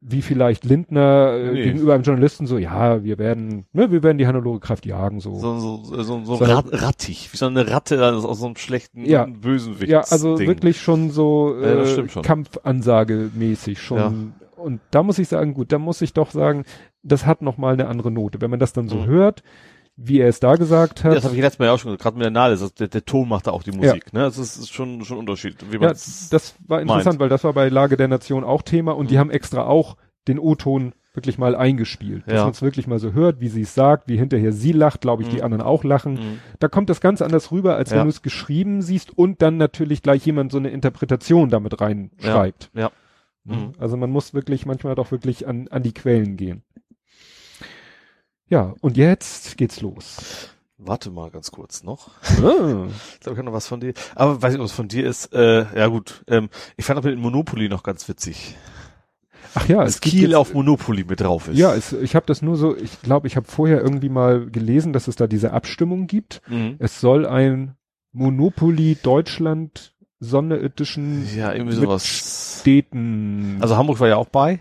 wie 0.00 0.22
vielleicht 0.22 0.64
Lindner 0.64 1.34
äh, 1.34 1.52
Nee. 1.52 1.62
gegenüber 1.62 1.94
einem 1.94 2.02
Journalisten 2.02 2.48
so, 2.48 2.58
ja, 2.58 3.04
wir 3.04 3.18
werden, 3.18 3.66
ne, 3.72 3.92
wir 3.92 4.02
werden 4.02 4.18
die 4.18 4.26
Hannelore 4.26 4.58
Kraft 4.58 4.84
jagen, 4.86 5.20
so. 5.20 5.36
So, 5.38 5.58
so, 5.60 5.84
so, 5.84 6.02
so, 6.02 6.24
so 6.24 6.44
rat, 6.44 6.64
rattig, 6.72 7.28
wie 7.32 7.36
so 7.36 7.46
eine 7.46 7.70
Ratte 7.70 8.04
aus 8.04 8.24
aus 8.24 8.40
so 8.40 8.46
einem 8.46 8.56
schlechten 8.56 9.04
Ja. 9.04 9.26
bösen 9.26 9.76
ja, 9.86 10.00
also 10.10 10.36
wirklich 10.40 10.80
schon 10.80 11.10
so 11.10 11.54
Ja, 11.62 11.82
äh, 11.82 12.08
schon. 12.08 12.22
Kampfansage 12.24 13.30
mäßig 13.34 13.80
schon. 13.80 14.32
Und 14.56 14.80
da 14.90 15.04
muss 15.04 15.20
ich 15.20 15.28
sagen, 15.28 15.54
gut, 15.54 15.70
da 15.70 15.78
muss 15.78 16.02
ich 16.02 16.12
doch 16.12 16.32
sagen, 16.32 16.64
das 17.04 17.24
hat 17.24 17.40
noch 17.42 17.56
mal 17.56 17.74
eine 17.74 17.86
andere 17.86 18.10
Note. 18.10 18.40
Wenn 18.40 18.50
man 18.50 18.58
das 18.58 18.72
dann 18.72 18.88
so 18.88 18.96
Mhm. 18.96 19.06
hört, 19.06 19.42
wie 20.04 20.20
er 20.20 20.28
es 20.28 20.40
da 20.40 20.56
gesagt 20.56 21.04
hat. 21.04 21.10
Ja, 21.10 21.14
das 21.16 21.24
habe 21.24 21.34
ich 21.34 21.40
letztes 21.40 21.58
Mal 21.58 21.66
ja 21.66 21.72
auch 21.72 21.78
schon 21.78 21.90
gesagt, 21.90 22.02
gerade 22.02 22.16
mit 22.16 22.24
der 22.24 22.30
Nahles, 22.32 22.60
das- 22.60 22.74
der, 22.74 22.88
der 22.88 23.04
Ton 23.04 23.28
macht 23.28 23.46
da 23.46 23.50
auch 23.52 23.62
die 23.62 23.72
Musik, 23.72 24.12
ne? 24.12 24.20
Das 24.20 24.38
ist, 24.38 24.56
ist 24.56 24.72
schon, 24.72 25.04
schon 25.04 25.16
ein 25.16 25.20
Unterschied, 25.20 25.56
wie 25.70 25.76
Ja, 25.76 25.88
das 25.90 26.54
war 26.66 26.80
interessant, 26.80 27.18
weil 27.20 27.28
das 27.28 27.44
war 27.44 27.52
bei 27.52 27.68
Lage 27.68 27.96
der 27.96 28.08
Nation 28.08 28.44
auch 28.44 28.62
Thema 28.62 28.92
und 28.96 29.10
die 29.10 29.14
Mhm. 29.14 29.18
haben 29.20 29.30
extra 29.30 29.64
auch 29.66 29.96
den 30.28 30.38
O-Ton 30.38 30.92
wirklich 31.14 31.36
mal 31.36 31.54
eingespielt. 31.54 32.22
Dass 32.26 32.34
Ja. 32.36 32.42
man 32.44 32.52
es 32.52 32.62
wirklich 32.62 32.86
mal 32.86 32.98
so 32.98 33.12
hört, 33.12 33.38
wie 33.40 33.48
sie 33.48 33.60
es 33.62 33.74
sagt, 33.74 34.08
wie 34.08 34.16
hinterher 34.16 34.52
sie 34.52 34.72
lacht, 34.72 35.02
glaube 35.02 35.22
ich, 35.22 35.28
die 35.28 35.36
Mhm. 35.36 35.42
anderen 35.42 35.62
auch 35.62 35.84
lachen. 35.84 36.14
Mhm. 36.14 36.38
Da 36.58 36.68
kommt 36.68 36.88
das 36.88 37.00
ganz 37.02 37.20
anders 37.20 37.52
rüber, 37.52 37.76
als 37.76 37.90
Ja. 37.90 37.98
wenn 37.98 38.04
du 38.04 38.08
es 38.10 38.22
geschrieben 38.22 38.80
siehst 38.80 39.16
und 39.18 39.42
dann 39.42 39.58
natürlich 39.58 40.00
gleich 40.02 40.24
jemand 40.24 40.52
so 40.52 40.58
eine 40.58 40.70
Interpretation 40.70 41.50
damit 41.50 41.80
reinschreibt. 41.80 42.70
Ja. 42.74 42.90
Ne? 43.44 43.56
Mhm. 43.56 43.72
Also 43.78 43.96
man 43.96 44.10
muss 44.10 44.32
wirklich 44.34 44.64
manchmal 44.66 44.94
doch 44.94 45.10
wirklich 45.10 45.46
an, 45.46 45.68
an 45.68 45.82
die 45.82 45.92
Quellen 45.92 46.36
gehen. 46.36 46.62
Ja, 48.52 48.74
und 48.82 48.98
jetzt 48.98 49.56
geht's 49.56 49.80
los. 49.80 50.50
Warte 50.76 51.10
mal 51.10 51.30
ganz 51.30 51.50
kurz 51.52 51.82
noch. 51.84 52.10
Ah, 52.42 52.86
Ich 53.14 53.20
glaube, 53.20 53.32
ich 53.32 53.38
habe 53.38 53.44
noch 53.44 53.52
was 53.54 53.66
von 53.66 53.80
dir. 53.80 53.94
Aber 54.14 54.42
weiß 54.42 54.52
nicht, 54.52 54.62
es 54.62 54.72
von 54.72 54.88
dir 54.88 55.06
ist. 55.06 55.32
Äh, 55.32 55.64
ja 55.74 55.86
gut, 55.86 56.22
ähm, 56.28 56.50
ich 56.76 56.84
fand 56.84 56.98
auch 57.00 57.04
mit 57.04 57.18
Monopoly 57.18 57.70
noch 57.70 57.82
ganz 57.82 58.06
witzig. 58.10 58.54
Ach 59.54 59.66
ja, 59.68 59.78
dass 59.84 59.94
es 59.94 60.00
Kiel 60.02 60.28
jetzt- 60.30 60.34
auf 60.34 60.52
Monopoly 60.52 61.04
mit 61.04 61.20
drauf 61.22 61.48
ist. 61.48 61.56
Ja, 61.56 61.74
es, 61.74 61.94
ich 61.94 62.14
habe 62.14 62.26
das 62.26 62.42
nur 62.42 62.56
so, 62.56 62.76
ich 62.76 63.00
glaube, 63.00 63.26
ich 63.26 63.36
habe 63.36 63.46
vorher 63.46 63.80
irgendwie 63.80 64.10
mal 64.10 64.44
gelesen, 64.50 64.92
dass 64.92 65.08
es 65.08 65.16
da 65.16 65.26
diese 65.26 65.54
Abstimmung 65.54 66.06
gibt. 66.06 66.42
Mhm. 66.48 66.76
Es 66.78 67.00
soll 67.00 67.24
ein 67.24 67.74
Monopoly 68.12 68.98
Deutschland 69.02 69.94
Sonderedition 70.20 71.26
Ja, 71.34 71.54
irgendwie 71.54 71.76
sowas. 71.76 72.58
Städten. 72.60 73.56
Also 73.60 73.78
Hamburg 73.78 73.98
war 73.98 74.08
ja 74.08 74.16
auch 74.16 74.28
bei. 74.28 74.60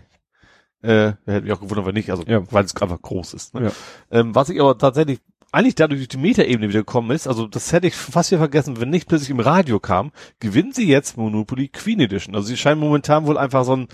Äh, 0.84 1.14
hätte 1.26 1.42
mich 1.44 1.52
auch 1.54 1.62
gewundert, 1.62 1.86
wenn 1.86 1.94
nicht, 1.94 2.10
also 2.10 2.24
Ja. 2.28 2.42
weil 2.52 2.66
es 2.66 2.76
einfach 2.76 3.02
groß 3.02 3.34
ist. 3.36 3.54
Ne? 3.54 3.66
Ja. 3.66 3.72
Ähm, 4.20 4.34
was 4.34 4.50
ich 4.50 4.60
aber 4.60 4.78
tatsächlich 4.78 5.20
eigentlich 5.54 5.76
dadurch 5.76 6.00
durch 6.00 6.08
die 6.08 6.18
Metaebene 6.18 6.70
wieder 6.70 6.80
gekommen 6.80 7.12
ist, 7.12 7.28
also 7.28 7.46
das 7.46 7.74
hätte 7.74 7.86
ich 7.88 7.94
fast 7.96 8.32
wieder 8.32 8.40
vergessen, 8.40 8.80
wenn 8.80 8.90
nicht 8.90 9.08
plötzlich 9.08 9.30
im 9.30 9.42
Radio 9.42 9.80
kam, 9.80 10.12
gewinnen 10.40 10.72
sie 10.72 10.88
jetzt 10.88 11.18
Monopoly 11.18 11.68
Queen 11.68 12.00
Edition. 12.00 12.36
Also 12.36 12.48
sie 12.48 12.56
scheinen 12.58 12.80
momentan 12.80 13.26
wohl 13.28 13.38
einfach 13.38 13.66
so 13.66 13.76
ein 13.76 13.88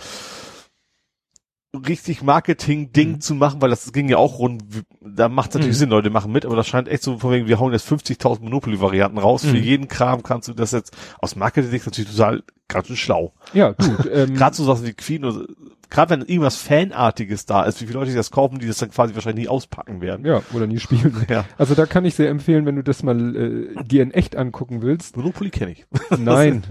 richtig 1.85 2.24
Marketing-Ding 2.24 3.14
Mhm. 3.14 3.22
zu 3.22 3.35
machen, 3.35 3.61
weil 3.61 3.69
das 3.69 3.91
ging 3.91 4.07
ja 4.09 4.17
auch 4.17 4.40
rund, 4.40 4.64
da 5.01 5.30
macht 5.30 5.53
natürlich 5.53 5.75
Mhm. 5.75 5.80
Sinn, 5.80 5.90
Leute 5.90 6.09
machen 6.09 6.32
mit, 6.32 6.45
aber 6.45 6.56
das 6.56 6.67
scheint 6.67 6.88
echt 6.88 7.03
so 7.03 7.17
von 7.19 7.32
wegen, 7.32 7.48
wir 7.48 7.59
hauen 7.59 7.74
jetzt 7.74 7.85
50.000 7.88 8.41
Monopoly-Varianten 8.45 9.17
raus, 9.17 9.41
für 9.43 9.49
Mhm. 9.57 9.64
jeden 9.64 9.88
Kram 9.88 10.24
kannst 10.24 10.48
du 10.48 10.53
das 10.53 10.72
jetzt, 10.72 10.95
aus 11.19 11.35
Marketing-Sicht 11.35 11.85
natürlich 11.85 12.09
total, 12.11 12.43
ganz 12.67 12.88
schön 12.88 12.95
schlau. 12.95 13.33
ja, 13.53 13.72
gut. 13.74 13.77
Ähm, 14.11 14.33
Gerade 14.33 14.56
so 14.56 14.64
Sachen 14.64 14.85
wie 14.88 14.93
Queen, 14.93 15.25
oder, 15.25 15.45
gerade 15.90 16.11
wenn 16.11 16.22
irgendwas 16.22 16.57
Fanartiges 16.57 17.45
da 17.45 17.64
ist, 17.64 17.82
wie 17.82 17.85
viele 17.85 17.99
Leute 17.99 18.11
sich 18.11 18.19
das 18.19 18.32
kaufen, 18.32 18.59
die 18.59 18.67
das 18.67 18.77
dann 18.77 18.91
quasi 18.91 19.16
wahrscheinlich 19.16 19.45
nie 19.45 19.49
auspacken 19.49 20.01
werden. 20.01 20.25
ja, 20.25 20.41
oder 20.53 20.67
nie 20.67 20.80
spielen. 20.80 21.16
Ja. 21.30 21.45
Also 21.57 21.75
da 21.75 21.85
kann 21.85 22.06
ich 22.06 22.16
sehr 22.16 22.30
empfehlen, 22.30 22.66
wenn 22.66 22.75
du 22.75 22.83
das 22.83 23.03
mal 23.03 23.35
äh, 23.35 23.83
dir 23.83 24.03
in 24.03 24.11
echt 24.11 24.35
angucken 24.35 24.82
willst. 24.82 25.17
Monopoly 25.17 25.49
kenne 25.49 25.72
ich. 25.72 25.85
Nein, 26.17 26.64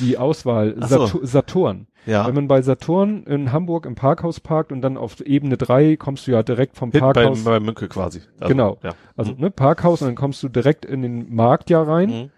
die 0.00 0.18
Auswahl 0.18 0.74
so. 0.80 1.06
Satur 1.06 1.26
Saturn. 1.26 1.86
Ja. 2.06 2.26
Wenn 2.26 2.34
man 2.34 2.48
bei 2.48 2.62
Saturn 2.62 3.24
in 3.24 3.52
Hamburg 3.52 3.84
im 3.84 3.94
Parkhaus 3.94 4.40
parkt 4.40 4.72
und 4.72 4.80
dann 4.80 4.96
auf 4.96 5.20
Ebene 5.20 5.56
3 5.58 5.96
kommst 5.96 6.26
du 6.26 6.30
ja 6.30 6.42
direkt 6.42 6.76
vom 6.76 6.90
bei, 6.90 7.00
Parkhaus. 7.00 7.44
bei 7.44 7.60
Münke 7.60 7.88
quasi. 7.88 8.20
Also, 8.40 8.48
Genau. 8.52 8.78
Ja. 8.82 8.92
Also 9.16 9.32
Mhm. 9.32 9.40
ne, 9.40 9.50
Parkhaus 9.50 10.00
und 10.00 10.08
dann 10.08 10.14
kommst 10.14 10.42
du 10.42 10.48
direkt 10.48 10.84
in 10.86 11.02
den 11.02 11.34
Markt 11.34 11.68
ja 11.70 11.82
rein 11.82 12.08
Mhm. 12.10 12.30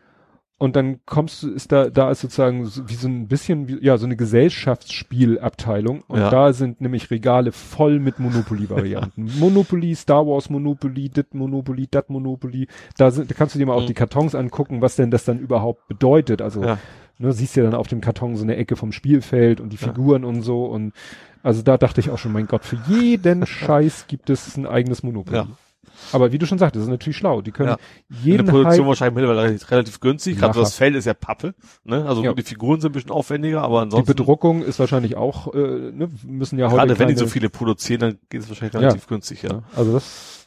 Und 0.60 0.76
dann 0.76 1.00
kommst 1.06 1.42
du, 1.42 1.50
ist 1.50 1.72
da, 1.72 1.88
da 1.88 2.10
ist 2.10 2.20
sozusagen 2.20 2.66
so, 2.66 2.86
wie 2.88 2.94
so 2.94 3.08
ein 3.08 3.28
bisschen, 3.28 3.66
wie, 3.66 3.82
ja, 3.82 3.96
so 3.96 4.04
eine 4.04 4.14
Gesellschaftsspielabteilung 4.14 6.02
und 6.06 6.18
Ja. 6.20 6.30
da 6.30 6.52
sind 6.52 6.80
nämlich 6.80 7.10
Regale 7.10 7.50
voll 7.52 7.98
mit 7.98 8.18
Monopoly-Varianten. 8.18 9.30
Monopoly, 9.38 9.94
Star 9.94 10.26
Wars 10.26 10.50
Monopoly, 10.50 11.08
dit 11.08 11.34
Monopoly, 11.34 11.86
dat 11.90 12.10
Monopoly. 12.10 12.68
Da 12.98 13.10
sind, 13.10 13.30
da 13.30 13.34
kannst 13.34 13.54
du 13.54 13.58
dir 13.58 13.66
mal 13.66 13.72
auch 13.74 13.82
Mhm. 13.82 13.86
die 13.86 13.94
Kartons 13.94 14.34
angucken, 14.34 14.82
was 14.82 14.96
denn 14.96 15.10
das 15.10 15.24
dann 15.24 15.38
überhaupt 15.38 15.88
bedeutet. 15.88 16.42
Also, 16.42 16.62
Ja. 16.62 16.78
ne, 17.18 17.32
siehst 17.32 17.56
ja 17.56 17.62
dann 17.64 17.74
auf 17.74 17.88
dem 17.88 18.00
Karton 18.02 18.36
so 18.36 18.42
eine 18.44 18.56
Ecke 18.56 18.76
vom 18.76 18.92
Spielfeld 18.92 19.60
und 19.60 19.72
die 19.72 19.76
Ja. 19.78 19.88
Figuren 19.88 20.24
und 20.24 20.42
so 20.42 20.66
und 20.66 20.92
also 21.42 21.62
da 21.62 21.78
dachte 21.78 22.00
ich 22.00 22.10
auch 22.10 22.18
schon, 22.18 22.32
mein 22.32 22.46
Gott, 22.46 22.66
für 22.66 22.76
jeden 22.86 23.46
Scheiß 23.46 24.06
gibt 24.08 24.28
es 24.28 24.56
ein 24.58 24.66
eigenes 24.66 25.02
Monopoly. 25.02 25.38
Ja. 25.82 25.90
Aber 26.12 26.32
wie 26.32 26.38
du 26.38 26.46
schon 26.46 26.58
sagst, 26.58 26.76
das 26.76 26.82
ist 26.84 26.88
natürlich 26.88 27.16
schlau. 27.16 27.40
Die 27.42 27.50
können 27.52 27.70
Ja. 27.70 27.76
Jeden 28.22 28.46
der 28.46 28.52
Produktion 28.52 28.80
Hype, 28.80 28.88
wahrscheinlich 28.88 29.14
mittlerweile 29.16 29.58
relativ, 29.70 30.00
günstig. 30.00 30.38
Gerade 30.38 30.58
das. 30.58 30.74
Feld 30.74 30.94
ist 30.96 31.04
ja 31.06 31.14
Pappe. 31.14 31.54
Ne? 31.84 32.04
Also 32.06 32.22
Ja. 32.22 32.32
die 32.32 32.42
Figuren 32.42 32.80
sind 32.80 32.90
ein 32.90 32.94
bisschen 32.94 33.10
aufwendiger, 33.10 33.62
aber 33.62 33.78
die 33.78 33.82
ansonsten, 33.84 34.06
Bedruckung 34.16 34.62
ist 34.62 34.78
wahrscheinlich 34.78 35.16
auch, 35.16 35.54
äh, 35.54 35.58
ne, 35.58 36.08
müssen 36.24 36.58
ja 36.58 36.66
heute 36.70 36.76
gerade 36.78 36.98
wenn 36.98 37.08
die 37.08 37.16
so 37.16 37.26
viele 37.26 37.48
produzieren, 37.50 38.00
dann 38.00 38.18
geht 38.28 38.42
es 38.42 38.48
wahrscheinlich 38.48 38.74
Ja. 38.74 38.80
relativ 38.80 39.06
günstig. 39.06 39.42
Ja. 39.42 39.50
Ja, 39.50 39.62
also 39.76 39.92
das 39.94 40.38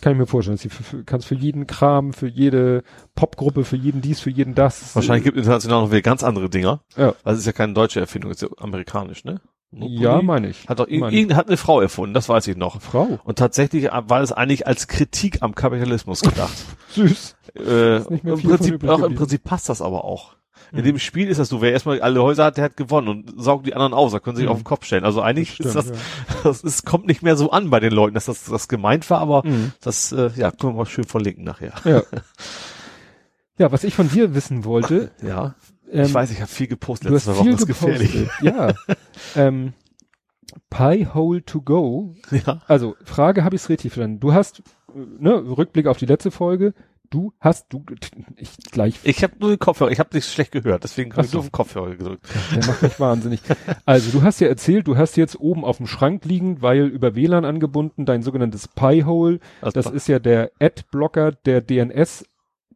kann 0.00 0.12
ich 0.14 0.18
mir 0.18 0.26
vorstellen. 0.26 0.56
dass 0.56 0.62
die 0.62 0.68
für, 0.70 0.82
für, 0.82 1.04
kannst 1.04 1.26
für 1.26 1.34
jeden 1.34 1.66
Kram, 1.66 2.12
für 2.12 2.26
jede 2.26 2.82
Popgruppe, 3.14 3.64
für 3.64 3.76
jeden 3.76 4.00
dies, 4.00 4.20
für 4.20 4.30
jeden 4.30 4.54
das. 4.54 4.94
Wahrscheinlich 4.96 5.22
gibt 5.24 5.36
es 5.36 5.42
international 5.44 5.82
noch 5.82 5.90
wieder 5.90 6.00
ganz 6.02 6.24
andere 6.24 6.48
Dinger. 6.48 6.82
Ja. 6.96 7.14
Das 7.24 7.38
ist 7.38 7.46
ja 7.46 7.52
keine 7.52 7.72
deutsche 7.74 8.00
Erfindung, 8.00 8.30
ist 8.30 8.42
ja 8.42 8.48
amerikanisch, 8.58 9.24
ne? 9.24 9.40
Monopoly 9.72 10.02
Ja, 10.02 10.22
meine 10.22 10.48
ich. 10.48 10.68
Hat 10.68 10.78
doch 10.78 10.86
irgend, 10.88 11.34
hat 11.34 11.48
eine 11.48 11.56
Frau 11.56 11.80
erfunden, 11.80 12.12
das 12.14 12.28
weiß 12.28 12.46
ich 12.48 12.56
noch. 12.56 12.80
Frau. 12.80 13.18
Und 13.24 13.38
tatsächlich 13.38 13.84
war 13.90 14.20
es 14.20 14.30
eigentlich 14.32 14.66
als 14.66 14.86
Kritik 14.86 15.38
am 15.42 15.54
Kapitalismus 15.54 16.20
gedacht. 16.20 16.52
Süß. 16.90 17.36
äh, 17.56 17.96
im, 17.96 18.20
Prinzip, 18.20 18.84
auch, 18.88 19.02
Im. 19.02 19.14
Prinzip 19.14 19.42
passt 19.44 19.68
das 19.68 19.80
aber 19.82 20.04
auch. 20.04 20.34
In 20.72 20.78
Mhm. 20.80 20.84
dem 20.84 20.98
Spiel 20.98 21.28
ist 21.28 21.38
das 21.38 21.48
so, 21.50 21.60
wer 21.60 21.72
erstmal 21.72 22.00
alle 22.00 22.22
Häuser 22.22 22.44
hat, 22.44 22.56
der 22.56 22.64
hat 22.64 22.76
gewonnen 22.76 23.08
und 23.08 23.34
saugt 23.42 23.66
die 23.66 23.74
anderen 23.74 23.92
aus, 23.92 24.12
da 24.12 24.20
können 24.20 24.36
sie 24.36 24.42
sich 24.42 24.46
Mhm. 24.48 24.52
auf 24.52 24.58
den 24.60 24.64
Kopf 24.64 24.84
stellen. 24.86 25.04
Also 25.04 25.20
eigentlich 25.20 25.58
Das 25.58 25.66
ist 25.66 25.74
das, 25.74 25.84
stimmt, 25.86 26.00
das 26.44 26.60
ist, 26.62 26.86
kommt 26.86 27.06
nicht 27.06 27.22
mehr 27.22 27.36
so 27.36 27.50
an 27.50 27.68
bei 27.70 27.80
den 27.80 27.92
Leuten, 27.92 28.14
dass 28.14 28.26
das, 28.26 28.44
das 28.44 28.68
gemeint 28.68 29.08
war, 29.10 29.18
aber 29.20 29.42
Mhm. 29.46 29.72
das, 29.82 30.12
äh, 30.12 30.30
ja, 30.36 30.50
können 30.50 30.74
wir 30.74 30.78
mal 30.78 30.86
schön 30.86 31.04
verlinken 31.04 31.44
nachher. 31.44 31.72
Ja. 31.84 32.02
ja, 33.58 33.72
was 33.72 33.84
ich 33.84 33.94
von 33.94 34.08
dir 34.10 34.34
wissen 34.34 34.64
wollte, 34.64 35.10
Ja, 35.22 35.54
ähm, 35.92 36.06
ich 36.06 36.14
weiß, 36.14 36.30
ich 36.30 36.40
habe 36.40 36.50
viel 36.50 36.66
gepostet 36.66 37.10
du 37.10 37.14
letzte 37.14 37.34
Woche, 37.36 37.42
viel 37.42 37.52
das 37.52 37.60
ist 37.62 37.66
gefährlich. 37.66 38.28
Ja. 38.42 38.74
ähm, 39.36 39.72
Piehole 40.70 41.44
to 41.44 41.60
go. 41.60 42.14
Ja, 42.46 42.62
Also, 42.66 42.96
Frage, 43.04 43.44
habe 43.44 43.56
ich 43.56 43.62
es 43.62 43.68
richtig 43.68 43.92
verstanden? 43.92 44.20
Du 44.20 44.32
hast, 44.32 44.60
äh, 44.94 44.98
ne, 45.18 45.34
Rückblick 45.34 45.86
auf 45.86 45.98
die 45.98 46.06
letzte 46.06 46.30
Folge, 46.30 46.74
du 47.10 47.32
hast, 47.40 47.66
du, 47.70 47.84
ich 48.36 48.56
gleich, 48.70 48.98
ich 49.02 49.22
habe 49.22 49.34
nur 49.38 49.50
den 49.50 49.58
Kopfhörer, 49.58 49.90
ich 49.90 49.98
habe 49.98 50.14
nicht 50.14 50.30
schlecht 50.32 50.50
gehört, 50.52 50.82
deswegen 50.82 51.12
habe 51.12 51.22
ich 51.22 51.30
so. 51.30 51.36
nur 51.36 51.40
auf 51.40 51.48
den 51.48 51.52
Kopfhörer 51.52 51.90
gedrückt. 51.94 52.26
der 52.54 52.66
macht 52.66 52.82
mich 52.82 52.98
wahnsinnig. 52.98 53.40
Also, 53.84 54.18
du 54.18 54.24
hast 54.24 54.40
ja 54.40 54.48
erzählt, 54.48 54.86
du 54.86 54.96
hast 54.96 55.16
jetzt 55.16 55.38
oben 55.38 55.64
auf 55.64 55.76
dem 55.76 55.86
Schrank 55.86 56.24
liegen, 56.24 56.62
weil 56.62 56.86
über 56.86 57.14
WLAN 57.14 57.44
angebunden, 57.44 58.06
dein 58.06 58.22
sogenanntes 58.22 58.68
Piehole, 58.68 59.40
Also, 59.60 59.72
das 59.74 59.90
ist 59.90 60.08
ja 60.08 60.18
der 60.18 60.52
Ad-Blocker, 60.60 61.32
der 61.32 61.60
DNS 61.60 62.24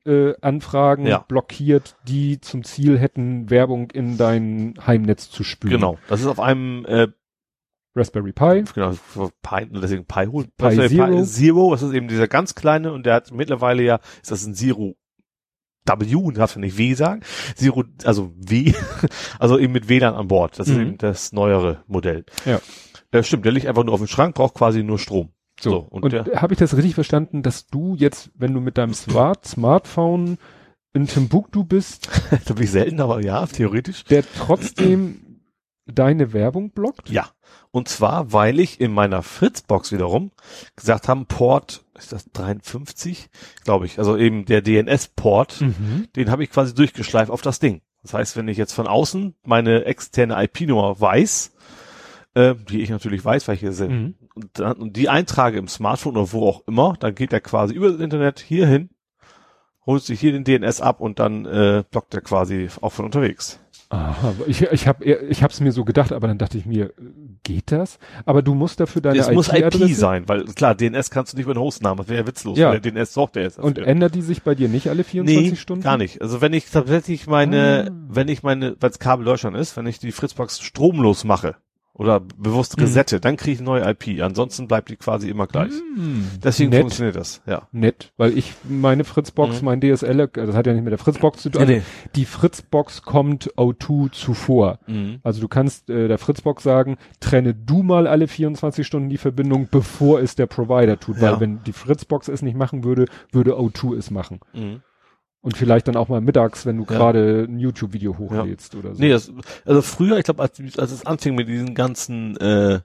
äh, 0.07 0.35
Anfragen 0.41 1.07
Ja. 1.07 1.18
blockiert, 1.26 1.97
die 2.07 2.41
zum 2.41 2.65
Ziel 2.65 2.99
hätten, 2.99 3.51
Werbung 3.51 3.91
in 3.91 4.17
dein 4.17 4.75
Heimnetz 4.86 5.31
zu 5.31 5.44
spülen. 5.44 5.75
genau, 5.75 5.99
das 6.09 6.20
ist 6.20 6.26
auf 6.26 6.41
einem 6.41 6.85
äh, 6.86 7.09
Raspberry 7.94 8.33
Pi. 8.33 8.65
genau, 8.75 8.93
Pi, 9.43 9.67
deswegen 9.70 10.05
Pi. 10.05 10.26
Pi 10.26 10.65
Raspberry 10.65 10.89
Zero. 10.89 11.23
Zero, 11.25 11.70
das 11.73 11.83
ist 11.83 11.93
eben 11.94 12.09
dieser 12.09 12.28
ganz 12.28 12.55
kleine 12.55 12.93
und 12.93 13.07
der 13.07 13.15
hat 13.15 13.33
mittlerweile 13.33 13.83
ja, 13.83 14.01
ist 14.23 14.31
das 14.31 14.47
ein 14.47 14.55
Zero 14.55 14.97
W, 15.89 16.33
darfst 16.33 16.57
du 16.57 16.60
nicht 16.60 16.78
W 16.78 16.94
sagen. 16.94 17.20
Zero, 17.55 17.85
also 18.05 18.33
W, 18.36 18.73
also 19.39 19.57
eben 19.59 19.73
mit 19.73 19.89
WLAN 19.89 20.15
an 20.15 20.26
Bord. 20.26 20.59
Das 20.59 20.67
ist 20.68 20.75
Mhm. 20.75 20.81
eben 20.83 20.99
das 20.99 21.33
neuere 21.33 21.85
Modell. 21.86 22.25
Ja. 22.44 22.60
Äh, 23.12 23.23
stimmt, 23.23 23.44
der 23.44 23.52
liegt 23.52 23.67
einfach 23.67 23.85
nur 23.85 23.94
auf 23.94 24.01
dem 24.01 24.09
Schrank, 24.09 24.35
braucht 24.35 24.55
quasi 24.55 24.83
nur 24.83 24.99
Strom. 24.99 25.31
So, 25.60 25.70
So, 25.70 25.76
und, 25.91 26.05
und 26.05 26.15
habe 26.36 26.52
ich 26.55 26.59
das 26.59 26.76
richtig 26.76 26.94
verstanden, 26.94 27.43
dass 27.43 27.67
du 27.67 27.94
jetzt, 27.97 28.31
wenn 28.35 28.52
du 28.55 28.60
mit 28.60 28.76
deinem 28.78 28.94
Smart 28.94 29.47
Smartphone 29.47 30.39
in 30.93 31.07
Timbuktu 31.07 31.65
bist, 31.65 32.09
da 32.47 32.55
bin 32.55 32.65
ich 32.65 32.70
selten, 32.70 33.01
aber 33.01 33.23
ja, 33.23 33.44
theoretisch. 33.47 34.05
der 34.05 34.25
trotzdem 34.36 35.23
deine 35.86 36.33
Werbung 36.33 36.70
blockt? 36.70 37.10
Ja. 37.10 37.28
Und 37.70 37.89
zwar, 37.89 38.33
weil 38.33 38.59
ich 38.59 38.81
in 38.81 38.93
meiner 38.93 39.23
Fritzbox 39.23 39.93
wiederum 39.93 40.33
gesagt 40.75 41.07
haben, 41.09 41.26
Port, 41.26 41.85
ist 41.97 42.12
das 42.12 42.31
53? 42.33 43.28
Glaube 43.65 43.86
ich. 43.86 43.99
Also 43.99 44.17
eben 44.17 44.47
der 44.47 44.62
DNS-Port, 44.62 45.60
Mhm. 45.60 46.09
den 46.17 46.31
habe 46.31 46.43
ich 46.43 46.51
quasi 46.51 46.75
durchgeschleift 46.75 47.31
auf 47.31 47.43
das 47.43 47.60
Ding. 47.60 47.83
Das 48.02 48.15
heißt, 48.15 48.36
wenn 48.36 48.49
ich 48.49 48.57
jetzt 48.59 48.73
von 48.73 48.86
außen 48.86 49.35
meine 49.44 49.85
externe 49.85 50.43
IP-Nummer 50.44 51.01
weiß, 51.01 51.52
äh, 52.35 52.55
die 52.68 52.81
ich 52.83 52.91
natürlich 52.91 53.25
weiß, 53.25 53.47
weil 53.47 53.55
ich 53.55 53.60
hier 53.60 53.73
sind, 53.73 53.91
Mhm. 53.93 54.15
Und, 54.36 54.50
dann, 54.55 54.76
und 54.76 54.97
die 54.97 55.08
eintrage 55.08 55.58
im 55.58 55.66
Smartphone 55.68 56.16
oder 56.16 56.32
wo 56.32 56.47
auch 56.47 56.62
immer, 56.66 56.94
dann 57.00 57.15
geht 57.15 57.32
er 57.32 57.40
quasi 57.40 57.74
über 57.74 57.90
das 57.90 58.00
Internet 58.00 58.39
hier 58.40 58.66
hin, 58.66 58.90
holt 59.86 60.02
sich 60.02 60.20
hier 60.20 60.32
den 60.32 60.44
DNS 60.44 60.81
ab 60.81 61.00
und 61.00 61.18
dann 61.18 61.47
äh, 61.47 61.84
blockt 61.90 62.15
er 62.15 62.20
quasi 62.20 62.68
auch 62.81 62.92
von 62.92 63.06
unterwegs. 63.06 63.58
Aha, 63.89 64.34
ich, 64.48 64.62
ich 64.62 64.89
habe 64.89 65.05
ich 65.05 65.44
hab's 65.44 65.60
mir 65.60 65.70
so 65.70 65.84
gedacht, 65.84 66.10
aber 66.12 66.26
dann 66.26 66.39
dachte 66.39 66.58
ich 66.58 66.66
mir, 66.66 66.86
äh, 66.86 66.92
geht 67.44 67.70
das? 67.70 68.00
Aber 68.24 68.42
du 68.42 68.55
musst 68.55 68.81
dafür 68.81 69.00
deine 69.00 69.16
Es 69.18 69.31
muss 69.31 69.48
IP 69.48 69.74
sein, 69.94 70.28
weil 70.28 70.44
klar, 70.47 70.74
DNS 70.74 71.10
kannst 71.10 71.32
du 71.32 71.36
nicht 71.36 71.48
den 71.48 71.56
Hostnamen, 71.58 71.98
das 71.98 72.08
wäre 72.08 72.23
ja 72.23 72.26
witzlos, 72.26 72.58
Ja. 72.58 72.70
weil 72.70 72.81
der 72.81 72.92
DNS 72.92 73.15
sorgt 73.15 73.36
der 73.36 73.44
jetzt 73.44 73.60
und 73.60 73.78
ändert 73.78 74.16
die 74.16 74.23
sich 74.23 74.42
bei 74.42 74.56
dir 74.56 74.68
nicht 74.68 74.89
alle 74.90 75.05
24 75.05 75.50
nee, 75.50 75.56
Stunden? 75.56 75.84
gar 75.84 75.98
nicht. 75.98 76.20
Also 76.20 76.40
wenn 76.40 76.52
ich 76.52 76.68
tatsächlich 76.68 77.28
meine, 77.28 77.86
Ah. 77.89 77.94
wenn 78.08 78.26
ich 78.26 78.42
meine, 78.42 78.76
weil 78.81 78.90
es 78.90 78.98
Kabel 78.98 79.24
Deutschland 79.24 79.56
ist, 79.56 79.76
wenn 79.76 79.86
ich 79.86 80.00
die 80.00 80.10
Fritzbox 80.10 80.60
stromlos 80.60 81.23
mache 81.23 81.55
oder 81.99 82.20
bewusst 82.20 82.76
Mhm. 82.76 82.84
resette, 82.84 83.20
dann 83.20 83.36
kriege 83.36 83.52
ich 83.52 83.58
eine 83.60 83.66
neue 83.66 83.89
IP. 83.91 84.20
Ansonsten 84.23 84.68
bleibt 84.68 84.91
die 84.91 84.97
quasi 84.97 85.28
immer 85.31 85.47
gleich. 85.47 85.73
Hm. 85.73 86.26
Deswegen 86.44 86.70
Nett. 86.70 86.81
funktioniert 86.81 87.16
das, 87.16 87.42
ja. 87.47 87.68
Nett, 87.73 88.12
weil 88.16 88.36
ich 88.36 88.52
meine 88.68 89.05
Fritzbox, 89.05 89.60
Mhm. 89.60 89.65
mein 89.65 89.81
DSL, 89.81 90.20
äh, 90.20 90.28
das 90.34 90.55
hat 90.55 90.66
ja 90.66 90.75
nicht 90.75 90.84
mit 90.84 90.91
der 90.92 90.99
Fritzbox 90.99 91.42
zu 91.42 91.50
tun. 91.50 91.66
Nee, 91.66 91.75
Also 91.76 91.86
Die 92.15 92.25
Fritzbox 92.26 93.02
kommt 93.02 93.50
O2 93.57 94.10
zuvor. 94.12 94.78
Mhm. 94.86 95.20
Also 95.23 95.41
du 95.41 95.49
kannst 95.49 95.89
äh, 95.91 96.08
der 96.08 96.18
Fritzbox 96.18 96.62
sagen, 96.62 96.97
trenne 97.20 97.55
du 97.55 97.83
mal 97.83 98.07
alle 98.07 98.28
24 98.28 98.86
Stunden 98.86 99.08
die 99.08 99.18
Verbindung, 99.18 99.68
bevor 99.70 100.20
es 100.20 100.34
der 100.36 100.47
Provider 100.47 101.00
tut. 101.00 101.16
Ja. 101.16 101.33
Weil 101.33 101.41
wenn 101.41 101.62
die 101.65 101.73
Fritzbox 101.73 102.28
es 102.28 102.42
nicht 102.42 102.57
machen 102.57 102.84
würde, 102.84 103.07
würde 103.33 103.55
O2 103.58 103.97
es 103.97 104.10
machen. 104.10 104.41
Und 105.47 105.57
vielleicht 105.57 105.86
dann 105.86 105.94
auch 105.97 106.08
mal 106.08 106.20
mittags, 106.20 106.66
wenn 106.66 106.76
du 106.76 106.83
Ja. 106.83 106.89
gerade 106.89 107.47
ein 107.49 107.60
YouTube-Video 107.60 108.18
hochlädst 108.18 108.75
oder 108.75 108.94
so. 108.97 109.00
Nee, 109.00 109.10
das, 109.10 109.31
also 109.65 109.81
früher, 109.81 110.18
ich 110.18 110.25
glaube, 110.25 110.42
als, 110.42 110.60
als 110.76 110.91
es 110.91 111.07
anfing 111.07 111.36
mit 111.36 111.47
diesen 111.47 111.75
ganzen 111.76 112.36
äh, 112.39 112.81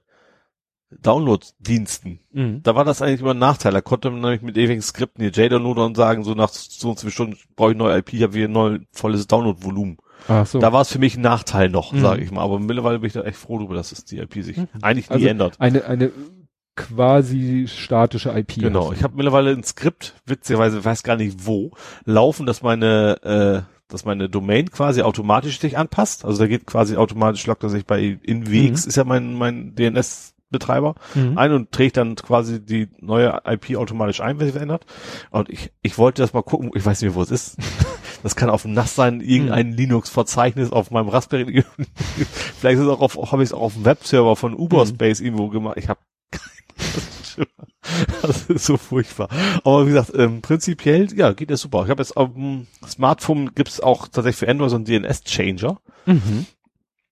Download-Diensten, 1.01 2.19
Mhm. 2.33 2.63
da 2.63 2.75
war 2.75 2.85
das 2.85 3.01
eigentlich 3.01 3.21
immer 3.21 3.31
ein 3.33 3.39
Nachteil. 3.39 3.71
Da 3.71 3.81
konnte 3.81 4.11
man 4.11 4.21
nämlich 4.21 4.41
mit 4.41 4.57
ewigen 4.57 4.81
Skripten 4.81 5.23
hier 5.23 5.31
JDownloader 5.31 5.85
und 5.85 5.95
sagen, 5.97 6.23
so 6.23 6.33
nach 6.33 6.49
so 6.49 6.89
und 6.91 6.99
so 6.99 7.09
Stunden 7.09 7.37
brauche 7.55 7.71
ich 7.71 7.77
neue 7.77 7.97
IP, 7.97 8.13
ich 8.13 8.23
habe 8.23 8.33
wieder 8.33 8.47
ein 8.47 8.51
neues 8.51 8.81
volles 8.91 9.25
Download-Volumen. 9.27 9.97
Ach 10.27 10.45
so. 10.45 10.59
Da 10.59 10.71
war 10.71 10.81
es 10.81 10.91
für 10.91 10.99
mich 10.99 11.17
ein 11.17 11.21
Nachteil 11.21 11.69
noch, 11.69 11.93
Mhm. 11.93 12.01
sage 12.01 12.21
ich 12.23 12.29
mal. 12.31 12.41
Aber 12.41 12.59
mittlerweile 12.59 12.99
bin 12.99 13.07
ich 13.07 13.13
da 13.13 13.21
echt 13.23 13.37
froh 13.37 13.57
drüber, 13.57 13.73
dass 13.73 13.91
es 13.91 14.05
die 14.05 14.19
IP 14.19 14.43
sich 14.43 14.57
Mhm. 14.57 14.67
eigentlich 14.81 15.09
nie 15.09 15.15
Also 15.15 15.27
ändert. 15.27 15.55
eine, 15.59 15.85
eine 15.85 16.11
quasi 16.87 17.67
statische 17.67 18.29
IP. 18.37 18.55
Genau. 18.59 18.89
hast. 18.91 18.97
Ich 18.97 19.03
habe 19.03 19.15
mittlerweile 19.15 19.51
ein 19.51 19.63
Skript, 19.63 20.15
witzigerweise 20.25 20.83
weiß 20.83 21.03
gar 21.03 21.15
nicht 21.15 21.45
wo, 21.45 21.71
laufen, 22.05 22.45
dass 22.45 22.61
meine 22.61 23.65
äh, 23.67 23.71
dass 23.91 24.05
meine 24.05 24.29
Domain 24.29 24.71
quasi 24.71 25.01
automatisch 25.01 25.59
sich 25.59 25.77
anpasst. 25.77 26.23
Also 26.23 26.39
da 26.39 26.47
geht 26.47 26.65
quasi 26.65 26.95
automatisch, 26.95 27.45
lockt 27.45 27.63
er 27.63 27.69
sich 27.69 27.85
bei 27.85 28.17
InWX, 28.23 28.85
Mhm. 28.85 28.89
ist 28.89 28.95
ja 28.95 29.03
mein, 29.03 29.33
mein 29.33 29.75
DNS-Betreiber, 29.75 30.95
Mhm. 31.13 31.37
ein 31.37 31.51
und 31.51 31.71
trägt 31.73 31.97
dann 31.97 32.15
quasi 32.15 32.63
die 32.65 32.87
neue 33.01 33.41
IP 33.45 33.75
automatisch 33.75 34.21
ein, 34.21 34.39
wenn 34.39 34.45
sie 34.47 34.53
verändert. 34.53 34.85
Und 35.29 35.49
ich, 35.49 35.73
ich 35.81 35.97
wollte 35.97 36.21
das 36.21 36.31
mal 36.31 36.41
gucken, 36.41 36.71
ich 36.73 36.85
weiß 36.85 37.01
nicht 37.01 37.09
mehr, 37.11 37.15
wo 37.15 37.21
es 37.21 37.31
ist. 37.31 37.57
Das 38.23 38.35
kann 38.35 38.51
auf 38.51 38.61
dem 38.61 38.73
NAS 38.73 38.93
sein, 38.93 39.19
irgendein 39.19 39.71
Linux-Verzeichnis 39.71 40.71
auf 40.71 40.91
meinem 40.91 41.09
Raspberry. 41.09 41.63
Vielleicht 42.59 42.77
ist 42.77 42.83
es 42.85 42.87
auch 42.87 43.01
auf, 43.01 43.17
habe 43.31 43.41
ich 43.41 43.49
es 43.49 43.53
auch 43.53 43.61
auf 43.61 43.73
dem 43.73 43.83
Webserver 43.83 44.35
von 44.35 44.53
Uberspace 44.53 45.21
irgendwo 45.21 45.47
gemacht. 45.47 45.77
Ich 45.77 45.89
habe 45.89 45.99
das 48.21 48.45
ist 48.45 48.65
so 48.65 48.77
furchtbar. 48.77 49.29
Aber 49.63 49.85
wie 49.85 49.91
gesagt, 49.91 50.11
ähm, 50.15 50.41
prinzipiell, 50.41 51.07
ja, 51.15 51.33
geht 51.33 51.49
das 51.49 51.61
super. 51.61 51.83
Ich 51.83 51.89
habe 51.89 52.01
jetzt 52.01 52.15
auf 52.17 52.33
dem 52.33 52.67
Smartphone 52.87 53.53
gibt's 53.55 53.79
auch 53.79 54.07
tatsächlich 54.07 54.37
für 54.37 54.49
Android 54.49 54.69
so 54.69 54.75
einen 54.75 54.85
DNS-Changer. 54.85 55.79
Mhm. 56.05 56.45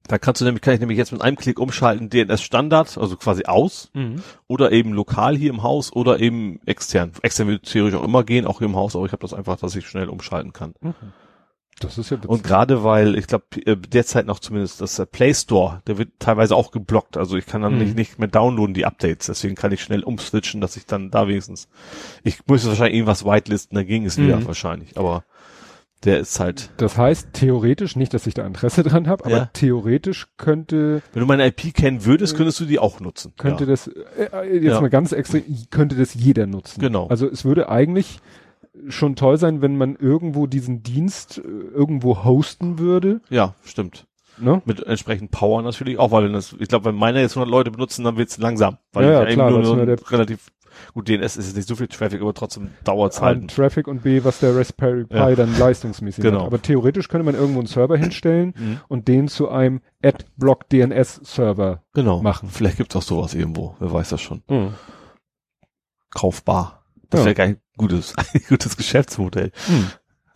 Da 0.07 0.17
kannst 0.17 0.41
du 0.41 0.45
nämlich, 0.45 0.64
kann 0.64 0.73
ich 0.73 0.80
nämlich 0.80 0.98
jetzt 0.98 1.11
mit 1.11 1.22
einem 1.22 1.38
Klick 1.38 1.59
umschalten, 1.59 2.09
DNS 2.09 2.41
Standard, 2.41 2.98
also 2.98 3.15
quasi 3.15 3.45
aus, 3.45 3.91
Mhm. 3.93 4.23
oder 4.48 4.72
eben 4.72 4.91
lokal 4.93 5.38
hier 5.38 5.51
im 5.51 5.61
Haus 5.61 5.93
oder 5.93 6.19
eben 6.19 6.59
extern. 6.65 7.11
Extern 7.22 7.48
würde 7.48 7.61
theoretisch 7.61 7.99
auch 7.99 8.03
immer 8.03 8.23
gehen, 8.23 8.45
auch 8.48 8.57
hier 8.57 8.67
im 8.67 8.75
Haus, 8.75 8.95
aber 8.95 9.06
ich 9.06 9.11
habe 9.11 9.22
das 9.22 9.33
einfach, 9.35 9.57
dass 9.57 9.75
ich 9.75 9.88
schnell 9.88 10.09
umschalten 10.09 10.51
kann. 10.51 10.73
Das 11.81 11.98
ist 11.98 12.09
ja 12.09 12.17
witzig. 12.17 12.30
Und 12.30 12.43
gerade 12.43 12.83
weil, 12.83 13.15
ich 13.17 13.27
glaube, 13.27 13.45
derzeit 13.88 14.25
noch 14.25 14.39
zumindest 14.39 14.81
das 14.81 14.99
äh, 14.99 15.06
Play 15.06 15.33
Store, 15.33 15.81
der 15.88 15.98
wird 15.98 16.09
teilweise 16.19 16.56
auch 16.56 16.72
geblockt. 16.72 17.15
Also 17.15 17.38
ich 17.38 17.45
kann 17.45 17.61
dann 17.61 17.73
Mhm. 17.73 17.80
nicht, 17.80 17.95
nicht 17.95 18.19
mehr 18.19 18.27
downloaden, 18.27 18.73
die 18.73 18.85
Updates. 18.85 19.27
Deswegen 19.27 19.56
kann 19.56 19.72
ich 19.72 19.81
schnell 19.81 20.03
umswitchen, 20.03 20.59
dass 20.59 20.75
ich 20.75 20.85
dann 20.85 21.09
da 21.09 21.27
wenigstens, 21.30 21.69
ich 22.23 22.39
müsste 22.48 22.67
wahrscheinlich 22.69 22.95
irgendwas 22.95 23.23
whitelisten, 23.23 23.75
dann 23.75 23.88
ging 23.88 24.06
es 24.06 24.17
wieder 24.17 24.38
Mhm. 24.38 24.48
wahrscheinlich. 24.48 24.98
Aber 24.98 25.23
der 26.03 26.19
ist 26.19 26.39
halt, 26.39 26.69
Das 26.77 26.98
heißt, 26.98 27.30
theoretisch, 27.33 27.95
nicht, 27.98 28.14
dass 28.14 28.25
ich 28.27 28.33
da 28.33 28.45
Interesse 28.45 28.83
dran 28.83 29.07
habe, 29.07 29.25
aber 29.25 29.35
Ja. 29.38 29.49
theoretisch 29.53 30.27
könnte, 30.38 31.01
wenn 31.14 31.19
du 31.22 31.25
meine 31.27 31.45
IP 31.48 31.73
kennen 31.73 32.03
würdest, 32.06 32.35
könntest 32.38 32.59
du 32.61 32.65
die 32.65 32.80
auch 32.80 32.99
nutzen. 33.01 33.33
könnte 33.38 33.64
ja. 33.65 33.69
das, 33.69 33.88
äh, 33.88 34.53
jetzt 34.53 34.64
Ja. 34.65 34.81
mal 34.81 34.89
ganz 34.89 35.11
extrem, 35.14 35.43
könnte 35.72 35.95
das 35.95 36.14
jeder 36.14 36.45
nutzen. 36.45 36.80
Genau. 36.81 37.07
Also 37.07 37.30
es 37.30 37.43
würde 37.45 37.67
eigentlich 37.69 38.19
schon 38.88 39.16
toll 39.16 39.38
sein, 39.38 39.61
wenn 39.61 39.77
man 39.77 39.95
irgendwo 39.95 40.48
diesen 40.48 40.83
Dienst 40.83 41.38
äh, 41.40 41.41
irgendwo 41.41 42.24
hosten 42.24 42.80
würde, 42.80 43.22
Ja, 43.30 43.53
stimmt. 43.64 44.08
ne? 44.38 44.61
Mit 44.66 44.82
entsprechend 44.83 45.32
Power 45.32 45.61
natürlich 45.61 45.99
auch, 45.99 46.11
weil 46.11 46.32
das, 46.32 46.56
ich 46.59 46.67
glaube, 46.69 46.85
wenn 46.85 46.95
meine 46.95 47.22
jetzt 47.22 47.35
100 47.35 47.49
Leute 47.51 47.72
benutzen, 47.72 48.03
dann 48.03 48.17
wird's 48.17 48.38
langsam. 48.38 48.77
Weil 48.93 49.06
Ja, 49.06 49.09
ich 49.11 49.16
ja, 49.16 49.24
eben 49.25 49.33
klar, 49.35 49.49
nur 49.51 49.61
ist 49.61 49.69
ein 49.69 49.85
nur 49.85 50.11
relativ, 50.11 50.48
gut, 50.93 51.08
DNS 51.09 51.35
ist 51.38 51.48
jetzt 51.48 51.56
nicht 51.58 51.67
so 51.67 51.75
viel 51.75 51.88
Traffic, 51.88 52.22
aber 52.22 52.33
trotzdem 52.33 52.69
dauert's 52.85 53.22
halt. 53.22 53.49
Traffic 53.53 53.88
und 53.88 54.03
B, 54.03 54.24
was 54.24 54.40
der 54.40 54.56
Raspberry 54.56 55.03
Pi 55.06 55.16
Ja. 55.17 55.35
dann 55.35 55.58
leistungsmäßig 55.59 56.24
Genau. 56.24 56.40
hat. 56.41 56.48
Aber 56.48 56.61
theoretisch 56.61 57.09
könnte 57.09 57.25
man 57.25 57.35
irgendwo 57.35 57.59
einen 57.59 57.67
Server 57.67 57.98
hinstellen 57.98 58.53
Mhm. 58.58 58.77
und 58.88 59.08
den 59.09 59.27
zu 59.27 59.49
einem 59.49 59.82
Adblock 60.03 60.69
DNS 60.69 61.19
Server 61.24 61.83
Genau. 61.93 62.22
machen. 62.22 62.48
Vielleicht 62.49 62.77
gibt's 62.77 62.95
auch 62.95 63.01
sowas 63.01 63.33
irgendwo. 63.33 63.75
Wer 63.80 63.91
weiß 63.91 64.09
das 64.09 64.22
schon. 64.22 64.41
Mhm. 64.49 64.74
Kaufbar. 66.11 66.83
Das 67.09 67.22
Ja. 67.22 67.25
wäre 67.25 67.35
gar 67.35 67.45
ein 67.45 67.58
gutes, 67.80 68.14
ein 68.17 68.41
gutes 68.49 68.77
Geschäftsmodell. 68.77 69.51
Mhm. 69.67 69.88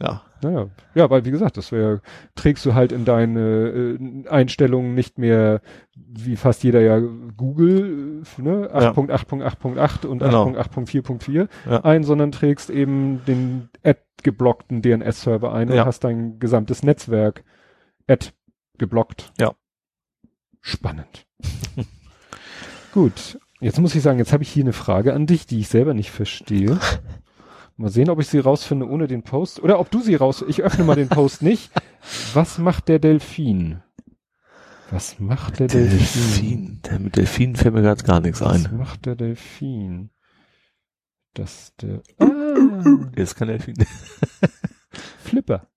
Ja. 0.02 0.22
Naja. 0.42 0.68
Ja, 0.94 1.10
weil 1.10 1.24
wie 1.24 1.32
gesagt, 1.32 1.56
das 1.56 1.72
wäre, 1.72 2.02
trägst 2.36 2.66
du 2.66 2.74
halt 2.74 2.92
in 2.92 3.06
deine 3.06 3.98
äh, 3.98 4.28
Einstellungen 4.28 4.94
nicht 4.94 5.18
mehr, 5.18 5.62
wie 5.96 6.36
fast 6.36 6.64
jeder 6.66 6.82
ja 6.82 7.00
Google, 7.00 8.24
äh, 8.38 8.42
ne, 8.42 8.70
8.8.8.8 8.74 10.06
und 10.06 10.20
Genau. 10.20 10.48
8.8.4.4 10.50 11.48
Ja. 11.70 11.86
ein, 11.86 12.04
sondern 12.04 12.34
trägst 12.34 12.70
eben 12.70 13.22
den 13.26 13.70
ad-geblockten 13.86 14.82
DNS-Server 14.82 15.54
ein 15.54 15.70
und 15.70 15.76
Ja. 15.78 15.86
hast 15.86 16.04
dein 16.04 16.40
gesamtes 16.40 16.84
Netzwerk 16.84 17.46
ad 18.08 18.32
geblockt. 18.78 19.32
Ja. 19.40 19.54
Spannend. 20.60 21.26
Gut. 22.94 23.40
Jetzt 23.62 23.80
muss 23.80 23.96
ich 23.96 24.02
sagen, 24.02 24.20
jetzt 24.20 24.34
habe 24.34 24.44
ich 24.44 24.50
hier 24.50 24.64
eine 24.66 24.74
Frage 24.74 25.14
an 25.14 25.26
dich, 25.26 25.46
die 25.46 25.60
ich 25.60 25.70
selber 25.70 25.94
nicht 25.94 26.12
verstehe. 26.12 26.78
Mal 27.76 27.90
sehen, 27.90 28.10
ob 28.10 28.20
ich 28.20 28.28
sie 28.28 28.40
rausfinde 28.40 28.88
ohne 28.88 29.08
den 29.08 29.24
Post. 29.24 29.60
Oder 29.62 29.80
ob 29.80 29.90
du 29.90 30.00
sie 30.02 30.16
raus. 30.16 30.44
Ich 30.48 30.62
öffne 30.62 30.84
mal 30.84 30.96
den 30.96 31.10
Post 31.10 31.42
nicht. 31.42 31.72
Was 32.34 32.58
macht 32.60 32.88
der 32.88 33.00
Delfin? 33.00 33.82
Was 34.92 35.20
macht 35.20 35.60
der 35.60 35.68
Delfin? 35.68 35.90
Delfin. 36.00 36.82
Der, 36.86 37.00
mit 37.00 37.16
Delfin 37.16 37.56
fällt 37.56 37.74
mir 37.74 37.82
ganz 37.82 38.04
gar 38.04 38.20
nichts 38.20 38.42
Was 38.42 38.66
ein. 38.66 38.78
macht 38.78 39.06
der 39.08 39.16
Delfin? 39.16 40.12
Das 41.34 41.74
der. 41.82 42.04
Ah, 42.20 42.26
Der 43.16 43.24
ist 43.24 43.36
kein 43.36 43.48
Delfin. 43.48 43.76
Flipper. 45.24 45.68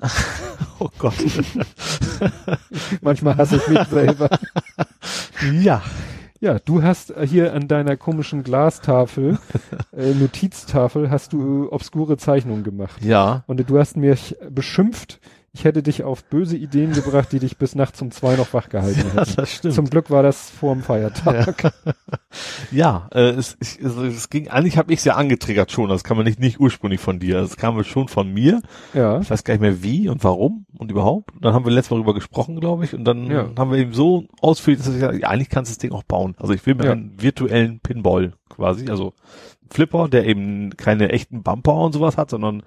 Oh 0.80 0.90
Gott. 0.98 1.14
Manchmal 3.00 3.36
hasse 3.36 3.56
ich 3.56 3.68
mich 3.68 3.86
selber. 3.88 4.28
ja. 5.52 5.82
Ja, 6.44 6.58
du 6.58 6.82
hast 6.82 7.10
äh, 7.10 7.26
hier 7.26 7.54
an 7.54 7.68
deiner 7.68 7.96
komischen 7.96 8.42
Glastafel, 8.42 9.38
äh, 9.96 10.12
Notiztafel, 10.12 11.08
hast 11.10 11.32
du 11.32 11.64
äh, 11.64 11.68
obskure 11.68 12.18
Zeichnungen 12.18 12.64
gemacht. 12.64 13.02
Ja. 13.02 13.44
Und 13.46 13.66
du 13.66 13.78
hast 13.78 13.96
mich 13.96 14.36
beschimpft, 14.50 15.20
ich 15.56 15.64
hätte 15.64 15.82
dich 15.84 16.02
auf 16.02 16.24
böse 16.24 16.56
Ideen 16.56 16.92
gebracht, 16.92 17.30
die 17.30 17.38
dich 17.38 17.56
bis 17.56 17.76
nachts 17.76 18.02
um 18.02 18.10
zwei 18.10 18.34
noch 18.36 18.52
wach 18.52 18.68
gehalten 18.68 19.04
Ja, 19.14 19.20
hätten. 19.22 19.36
das 19.36 19.52
stimmt. 19.52 19.74
Zum 19.74 19.88
Glück 19.88 20.10
war 20.10 20.22
das 20.24 20.50
vor 20.50 20.74
dem 20.74 20.82
Feiertag. 20.82 21.72
Ja, 22.72 23.08
äh, 23.12 23.30
es, 23.30 23.56
ich, 23.60 23.84
also 23.84 24.04
es 24.04 24.28
ging, 24.28 24.48
eigentlich 24.48 24.76
habe 24.76 24.92
ich 24.92 24.98
es 24.98 25.04
ja 25.04 25.14
angetriggert 25.14 25.70
schon, 25.70 25.88
das 25.88 26.02
kam 26.02 26.16
ja 26.18 26.24
nicht, 26.24 26.40
nicht 26.40 26.58
ursprünglich 26.58 27.00
von 27.00 27.20
dir, 27.20 27.40
das 27.40 27.56
kam 27.56 27.76
ja 27.76 27.84
schon 27.84 28.08
von 28.08 28.32
mir. 28.32 28.60
Ja. 28.92 29.20
Ich 29.20 29.30
weiß 29.30 29.44
gar 29.44 29.54
nicht 29.54 29.60
mehr 29.60 29.82
wie 29.84 30.08
und 30.08 30.24
warum 30.24 30.66
und 30.76 30.90
überhaupt. 30.90 31.32
Und 31.32 31.44
dann 31.44 31.54
haben 31.54 31.64
wir 31.64 31.70
letztes 31.70 31.90
Mal 31.92 31.98
darüber 31.98 32.14
gesprochen, 32.14 32.58
glaube 32.58 32.84
ich, 32.84 32.92
und 32.94 33.04
dann 33.04 33.30
Ja. 33.30 33.48
haben 33.56 33.70
wir 33.70 33.78
eben 33.78 33.92
so 33.92 34.24
ausführlich, 34.40 34.80
dass 34.84 34.88
ich 34.92 35.00
gesagt, 35.00 35.20
ja, 35.20 35.28
eigentlich 35.28 35.48
kannst 35.48 35.70
du 35.70 35.74
das 35.74 35.78
Ding 35.78 35.92
auch 35.92 36.02
bauen. 36.02 36.34
Also 36.40 36.52
ich 36.54 36.66
will 36.66 36.74
mir 36.74 36.86
Ja. 36.86 36.92
einen 36.92 37.12
virtuellen 37.22 37.78
Pinball 37.78 38.32
quasi, 38.48 38.88
also 38.90 39.12
Flipper, 39.70 40.08
der 40.08 40.26
eben 40.26 40.70
keine 40.76 41.10
echten 41.10 41.42
Bumper 41.44 41.74
und 41.74 41.92
sowas 41.92 42.16
hat, 42.16 42.30
sondern 42.30 42.64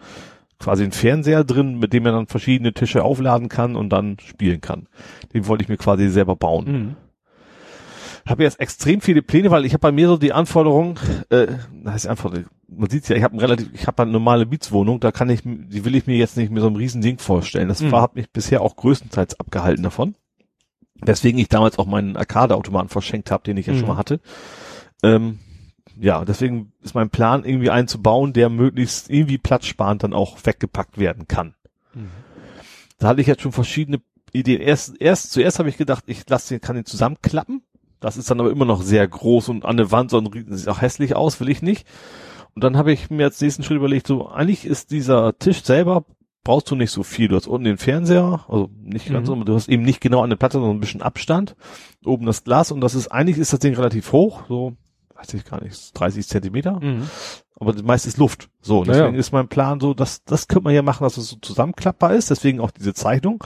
quasi 0.59 0.83
einen 0.83 0.91
Fernseher 0.91 1.43
drin, 1.43 1.77
mit 1.79 1.93
dem 1.93 2.03
man 2.03 2.13
dann 2.13 2.27
verschiedene 2.27 2.73
Tische 2.73 3.03
aufladen 3.03 3.49
kann 3.49 3.75
und 3.75 3.89
dann 3.89 4.17
spielen 4.19 4.61
kann. 4.61 4.87
Den 5.33 5.47
wollte 5.47 5.63
ich 5.63 5.69
mir 5.69 5.77
quasi 5.77 6.09
selber 6.09 6.35
bauen 6.35 6.65
Mhm. 6.71 6.95
habe 8.25 8.43
jetzt 8.43 8.59
extrem 8.59 8.99
viele 8.99 9.21
Pläne, 9.21 9.51
weil 9.51 9.65
ich 9.65 9.71
habe 9.73 9.79
bei 9.81 9.91
mir 9.93 10.07
so 10.07 10.17
die 10.17 10.33
Anforderung, 10.33 10.99
äh, 11.29 11.47
heißt 11.85 12.07
einfach, 12.07 12.33
man 12.67 12.89
sieht 12.89 13.07
ja, 13.07 13.15
ich 13.15 13.23
habe 13.23 13.39
relativ, 13.41 13.69
ich 13.73 13.87
habe 13.87 14.01
eine 14.01 14.11
normale 14.11 14.45
Mietswohnung, 14.45 14.99
da 14.99 15.13
kann 15.13 15.29
ich, 15.29 15.43
die 15.45 15.85
will 15.85 15.95
ich 15.95 16.07
mir 16.07 16.17
jetzt 16.17 16.35
nicht 16.35 16.51
mit 16.51 16.59
so 16.61 16.67
einem 16.67 16.75
riesen 16.75 17.01
Ding 17.01 17.19
vorstellen. 17.19 17.69
Das 17.69 17.81
Mhm. 17.81 17.91
war, 17.93 18.01
hat 18.01 18.15
mich 18.15 18.29
bisher 18.31 18.61
auch 18.61 18.75
größtenteils 18.75 19.39
abgehalten 19.39 19.83
davon. 19.83 20.15
Deswegen 21.01 21.37
ich 21.37 21.47
damals 21.47 21.79
auch 21.79 21.85
meinen 21.85 22.17
Arcade-Automaten 22.17 22.89
verschenkt 22.89 23.31
habe, 23.31 23.43
den 23.43 23.55
ich 23.55 23.67
ja 23.67 23.73
Mhm. 23.73 23.77
schon 23.79 23.87
mal 23.87 23.97
hatte. 23.97 24.19
Ähm, 25.03 25.39
ja, 25.99 26.23
deswegen 26.25 26.71
ist 26.81 26.95
mein 26.95 27.09
Plan, 27.09 27.43
irgendwie 27.43 27.69
einen 27.69 27.87
zu 27.87 28.01
bauen, 28.01 28.33
der 28.33 28.49
möglichst 28.49 29.09
irgendwie 29.09 29.37
platzsparend 29.37 30.03
dann 30.03 30.13
auch 30.13 30.37
weggepackt 30.43 30.97
werden 30.97 31.27
kann. 31.27 31.55
Mhm. 31.93 32.09
Da 32.99 33.07
hatte 33.09 33.21
ich 33.21 33.27
jetzt 33.27 33.41
schon 33.41 33.51
verschiedene 33.51 34.01
Ideen. 34.33 34.61
Erst, 34.61 34.99
erst 34.99 35.31
zuerst 35.31 35.59
habe 35.59 35.69
ich 35.69 35.77
gedacht, 35.77 36.03
ich 36.07 36.27
lasse 36.29 36.53
den, 36.55 36.61
kann 36.61 36.75
den 36.75 36.85
zusammenklappen. 36.85 37.61
Das 37.99 38.17
ist 38.17 38.29
dann 38.29 38.39
aber 38.39 38.51
immer 38.51 38.65
noch 38.65 38.81
sehr 38.81 39.07
groß 39.07 39.49
und 39.49 39.65
an 39.65 39.77
der 39.77 39.91
Wand 39.91 40.11
so 40.11 40.17
ein, 40.19 40.27
riesen- 40.27 40.55
sieht 40.55 40.67
auch 40.69 40.81
hässlich 40.81 41.15
aus, 41.15 41.39
will 41.39 41.49
ich 41.49 41.61
nicht. 41.61 41.87
Und 42.53 42.63
dann 42.63 42.77
habe 42.77 42.91
ich 42.91 43.09
mir 43.09 43.25
als 43.25 43.41
nächsten 43.41 43.63
Schritt 43.63 43.77
überlegt, 43.77 44.07
so 44.07 44.27
eigentlich 44.27 44.65
ist 44.65 44.91
dieser 44.91 45.37
Tisch 45.37 45.63
selber 45.63 46.05
brauchst 46.43 46.71
du 46.71 46.75
nicht 46.75 46.91
so 46.91 47.03
viel. 47.03 47.27
Du 47.27 47.35
hast 47.35 47.47
unten 47.47 47.65
den 47.65 47.77
Fernseher, 47.77 48.45
also 48.47 48.69
nicht 48.81 49.09
ganz 49.11 49.23
Mhm. 49.23 49.25
so, 49.27 49.33
aber 49.33 49.45
du 49.45 49.53
hast 49.55 49.67
eben 49.67 49.83
nicht 49.83 49.99
genau 50.01 50.21
an 50.23 50.29
der 50.29 50.37
Platte, 50.37 50.53
sondern 50.59 50.77
ein 50.77 50.79
bisschen 50.79 51.01
Abstand. 51.01 51.55
Oben 52.05 52.25
das 52.25 52.43
Glas 52.43 52.71
und 52.71 52.81
das 52.81 52.95
ist 52.95 53.09
eigentlich 53.09 53.37
ist 53.37 53.51
das 53.53 53.59
Ding 53.59 53.75
relativ 53.75 54.11
hoch, 54.11 54.43
so 54.47 54.73
weiß 55.17 55.33
ich 55.33 55.45
gar 55.45 55.63
nicht, 55.63 55.91
30 55.99 56.27
Zentimeter 56.27 56.79
Mhm. 56.79 57.09
aber 57.59 57.73
das 57.73 57.83
meiste 57.83 58.07
ist 58.07 58.17
Luft. 58.17 58.49
So, 58.61 58.79
und 58.79 58.87
Ja, 58.87 58.93
deswegen 58.93 59.13
ja. 59.15 59.19
ist 59.19 59.31
mein 59.31 59.47
Plan 59.47 59.79
so, 59.79 59.93
dass 59.93 60.23
das 60.23 60.47
könnte 60.47 60.65
man 60.65 60.73
ja 60.75 60.81
machen, 60.81 61.03
dass 61.03 61.17
es 61.17 61.29
so 61.29 61.35
zusammenklappbar 61.41 62.13
ist. 62.13 62.29
Deswegen 62.29 62.59
auch 62.59 62.71
diese 62.71 62.93
Zeichnung. 62.93 63.43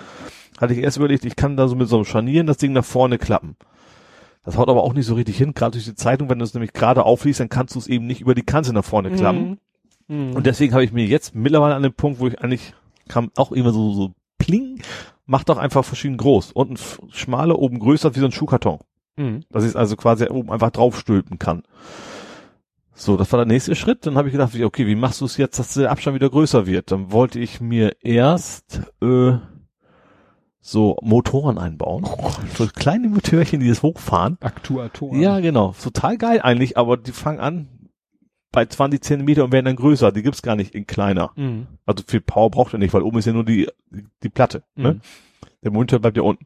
Hatte 0.59 0.73
ich 0.73 0.79
erst 0.79 0.97
überlegt, 0.97 1.25
ich 1.25 1.35
kann 1.35 1.57
da 1.57 1.67
so 1.67 1.75
mit 1.75 1.87
so 1.87 1.95
einem 1.95 2.05
Scharnieren 2.05 2.45
das 2.45 2.57
Ding 2.57 2.73
nach 2.73 2.85
vorne 2.85 3.17
klappen. 3.17 3.55
Das 4.43 4.57
haut 4.57 4.69
aber 4.69 4.83
auch 4.83 4.93
nicht 4.93 5.05
so 5.05 5.13
richtig 5.15 5.37
hin, 5.37 5.53
gerade 5.53 5.71
durch 5.73 5.85
die 5.85 5.95
Zeitung, 5.95 6.29
wenn 6.29 6.39
du 6.39 6.45
es 6.45 6.53
nämlich 6.53 6.73
gerade 6.73 7.03
aufliest, 7.05 7.39
dann 7.39 7.49
kannst 7.49 7.75
du 7.75 7.79
es 7.79 7.87
eben 7.87 8.05
nicht 8.07 8.21
über 8.21 8.35
die 8.35 8.41
Kante 8.43 8.73
nach 8.73 8.83
vorne 8.85 9.11
klappen. 9.11 9.59
Mhm. 10.07 10.33
Und 10.33 10.45
deswegen 10.45 10.73
habe 10.73 10.83
ich 10.83 10.91
mir 10.91 11.05
jetzt 11.05 11.33
mittlerweile 11.35 11.75
an 11.75 11.83
dem 11.83 11.93
Punkt, 11.93 12.19
wo 12.19 12.27
ich 12.27 12.41
eigentlich 12.41 12.73
kam 13.07 13.31
auch 13.37 13.51
immer 13.51 13.71
so, 13.71 13.93
so 13.93 14.13
pling, 14.39 14.81
mach 15.25 15.43
doch 15.43 15.57
einfach 15.57 15.85
verschieden 15.85 16.17
groß. 16.17 16.51
Unten 16.53 16.77
schmaler, 17.11 17.57
oben 17.59 17.79
größer, 17.79 18.15
wie 18.15 18.19
so 18.19 18.25
ein 18.25 18.31
Schuhkarton. 18.31 18.79
Mhm. 19.21 19.43
Dass 19.49 19.63
ich 19.63 19.69
es 19.69 19.75
also 19.75 19.95
quasi 19.95 20.27
oben 20.27 20.51
einfach 20.51 20.71
draufstülpen 20.71 21.39
kann. 21.39 21.63
So, 22.93 23.17
das 23.17 23.31
war 23.31 23.37
der 23.37 23.45
nächste 23.45 23.75
Schritt. 23.75 24.05
Dann 24.05 24.15
habe 24.15 24.27
ich 24.27 24.33
gedacht, 24.33 24.59
okay, 24.59 24.85
wie 24.85 24.95
machst 24.95 25.21
du 25.21 25.25
es 25.25 25.37
jetzt, 25.37 25.57
dass 25.59 25.73
der 25.73 25.91
Abstand 25.91 26.15
wieder 26.15 26.29
größer 26.29 26.65
wird? 26.65 26.91
Dann 26.91 27.11
wollte 27.11 27.39
ich 27.39 27.61
mir 27.61 27.95
erst 28.01 28.81
äh, 29.01 29.33
so 30.59 30.97
Motoren 31.01 31.57
einbauen. 31.57 32.05
So 32.55 32.67
kleine 32.67 33.09
Motörchen, 33.09 33.59
die 33.59 33.69
das 33.69 33.81
hochfahren. 33.81 34.37
Aktuatoren. 34.41 35.19
Ja, 35.19 35.39
genau. 35.39 35.73
Total 35.81 36.17
geil 36.17 36.41
eigentlich, 36.41 36.77
aber 36.77 36.97
die 36.97 37.11
fangen 37.11 37.39
an 37.39 37.67
bei 38.51 38.65
20 38.65 39.01
Zentimeter 39.01 39.45
und 39.45 39.51
werden 39.51 39.65
dann 39.65 39.75
größer. 39.77 40.11
Die 40.11 40.23
gibt's 40.23 40.41
gar 40.41 40.55
nicht 40.55 40.75
in 40.75 40.85
kleiner. 40.85 41.31
Mhm. 41.35 41.67
Also 41.85 42.03
viel 42.05 42.21
Power 42.21 42.51
braucht 42.51 42.73
er 42.73 42.79
nicht, 42.79 42.93
weil 42.93 43.01
oben 43.01 43.17
ist 43.17 43.25
ja 43.25 43.33
nur 43.33 43.45
die, 43.45 43.67
die 44.23 44.29
Platte. 44.29 44.63
Ne? 44.75 44.95
Mhm. 44.95 45.01
Der 45.63 45.71
Monitor 45.71 45.99
bleibt 45.99 46.17
ja 46.17 46.23
unten. 46.23 46.45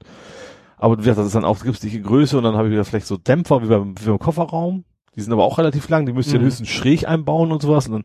Aber 0.85 0.97
wie 0.97 1.01
gesagt, 1.01 1.17
das 1.17 1.25
ist 1.25 1.33
dann 1.35 1.45
auch, 1.45 1.57
die 1.63 2.01
Größe 2.03 2.37
und 2.37 2.43
dann 2.43 2.55
habe 2.55 2.67
ich 2.67 2.71
wieder 2.73 2.85
vielleicht 2.85 3.07
so 3.07 3.17
Dämpfer 3.17 3.63
wie 3.63 3.67
beim, 3.67 3.95
wie 3.99 4.05
beim 4.05 4.19
Kofferraum. 4.19 4.83
Die 5.15 5.21
sind 5.21 5.33
aber 5.33 5.43
auch 5.43 5.57
relativ 5.57 5.89
lang, 5.89 6.05
die 6.05 6.13
müsst 6.13 6.31
ihr 6.31 6.39
Mhm. 6.39 6.43
höchstens 6.43 6.69
schräg 6.69 7.07
einbauen 7.07 7.51
und 7.51 7.63
sowas. 7.63 7.87
Und, 7.87 7.93
dann, 7.93 8.03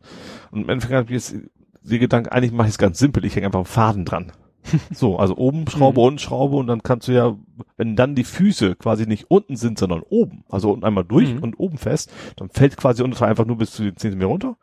und 0.49 0.61
im 0.63 0.69
Endeffekt 0.69 0.95
habe 0.95 1.05
ich 1.05 1.11
jetzt 1.11 1.35
den 1.83 1.99
Gedanken, 1.99 2.29
eigentlich 2.29 2.51
mache 2.53 2.67
ich 2.69 2.73
es 2.73 2.77
ganz 2.79 2.97
simpel, 2.97 3.23
ich 3.23 3.35
hänge 3.35 3.45
einfach 3.45 3.59
einen 3.59 3.65
Faden 3.67 4.03
dran. 4.05 4.31
so, 4.91 5.17
also 5.19 5.37
oben 5.37 5.67
Schraube, 5.69 5.99
Mhm. 5.99 6.05
unten 6.07 6.17
Schraube 6.19 6.55
und 6.57 6.65
dann 6.65 6.81
kannst 6.81 7.07
du 7.07 7.11
ja, 7.11 7.35
wenn 7.77 7.95
dann 7.95 8.15
die 8.15 8.23
Füße 8.23 8.75
quasi 8.77 9.05
nicht 9.05 9.29
unten 9.29 9.57
sind, 9.57 9.77
sondern 9.77 10.01
oben, 10.01 10.43
also 10.49 10.71
unten 10.71 10.83
einmal 10.83 11.03
durch 11.03 11.35
Mhm. 11.35 11.43
und 11.43 11.59
oben 11.59 11.77
fest, 11.77 12.11
dann 12.37 12.49
fällt 12.49 12.77
quasi 12.77 13.03
unten 13.03 13.23
einfach 13.23 13.45
nur 13.45 13.57
bis 13.59 13.73
zu 13.73 13.83
den 13.83 13.95
10 13.95 14.15
Meter 14.15 14.25
runter 14.25 14.55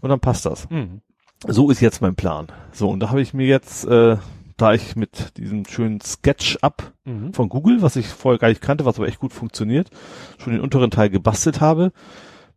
und 0.00 0.08
dann 0.08 0.18
passt 0.18 0.46
das. 0.46 0.68
Mhm. 0.68 1.00
So 1.46 1.70
ist 1.70 1.78
jetzt 1.80 2.02
mein 2.02 2.16
Plan. 2.16 2.48
So, 2.72 2.88
und 2.90 2.98
da 2.98 3.10
habe 3.10 3.20
ich 3.20 3.34
mir 3.34 3.46
jetzt, 3.46 3.84
äh, 3.84 4.16
da 4.56 4.72
ich 4.74 4.96
mit 4.96 5.36
diesem 5.36 5.64
schönen 5.66 6.00
Sketch-Up 6.00 6.92
Mhm. 7.04 7.32
von 7.32 7.48
Google, 7.48 7.82
was 7.82 7.94
ich 7.96 8.08
vorher 8.08 8.38
gar 8.38 8.48
nicht 8.48 8.60
kannte, 8.60 8.84
was 8.84 8.96
aber 8.96 9.06
echt 9.06 9.20
gut 9.20 9.32
funktioniert, 9.32 9.90
schon 10.38 10.52
den 10.52 10.60
unteren 10.62 10.90
Teil 10.90 11.08
gebastelt 11.08 11.60
habe, 11.60 11.92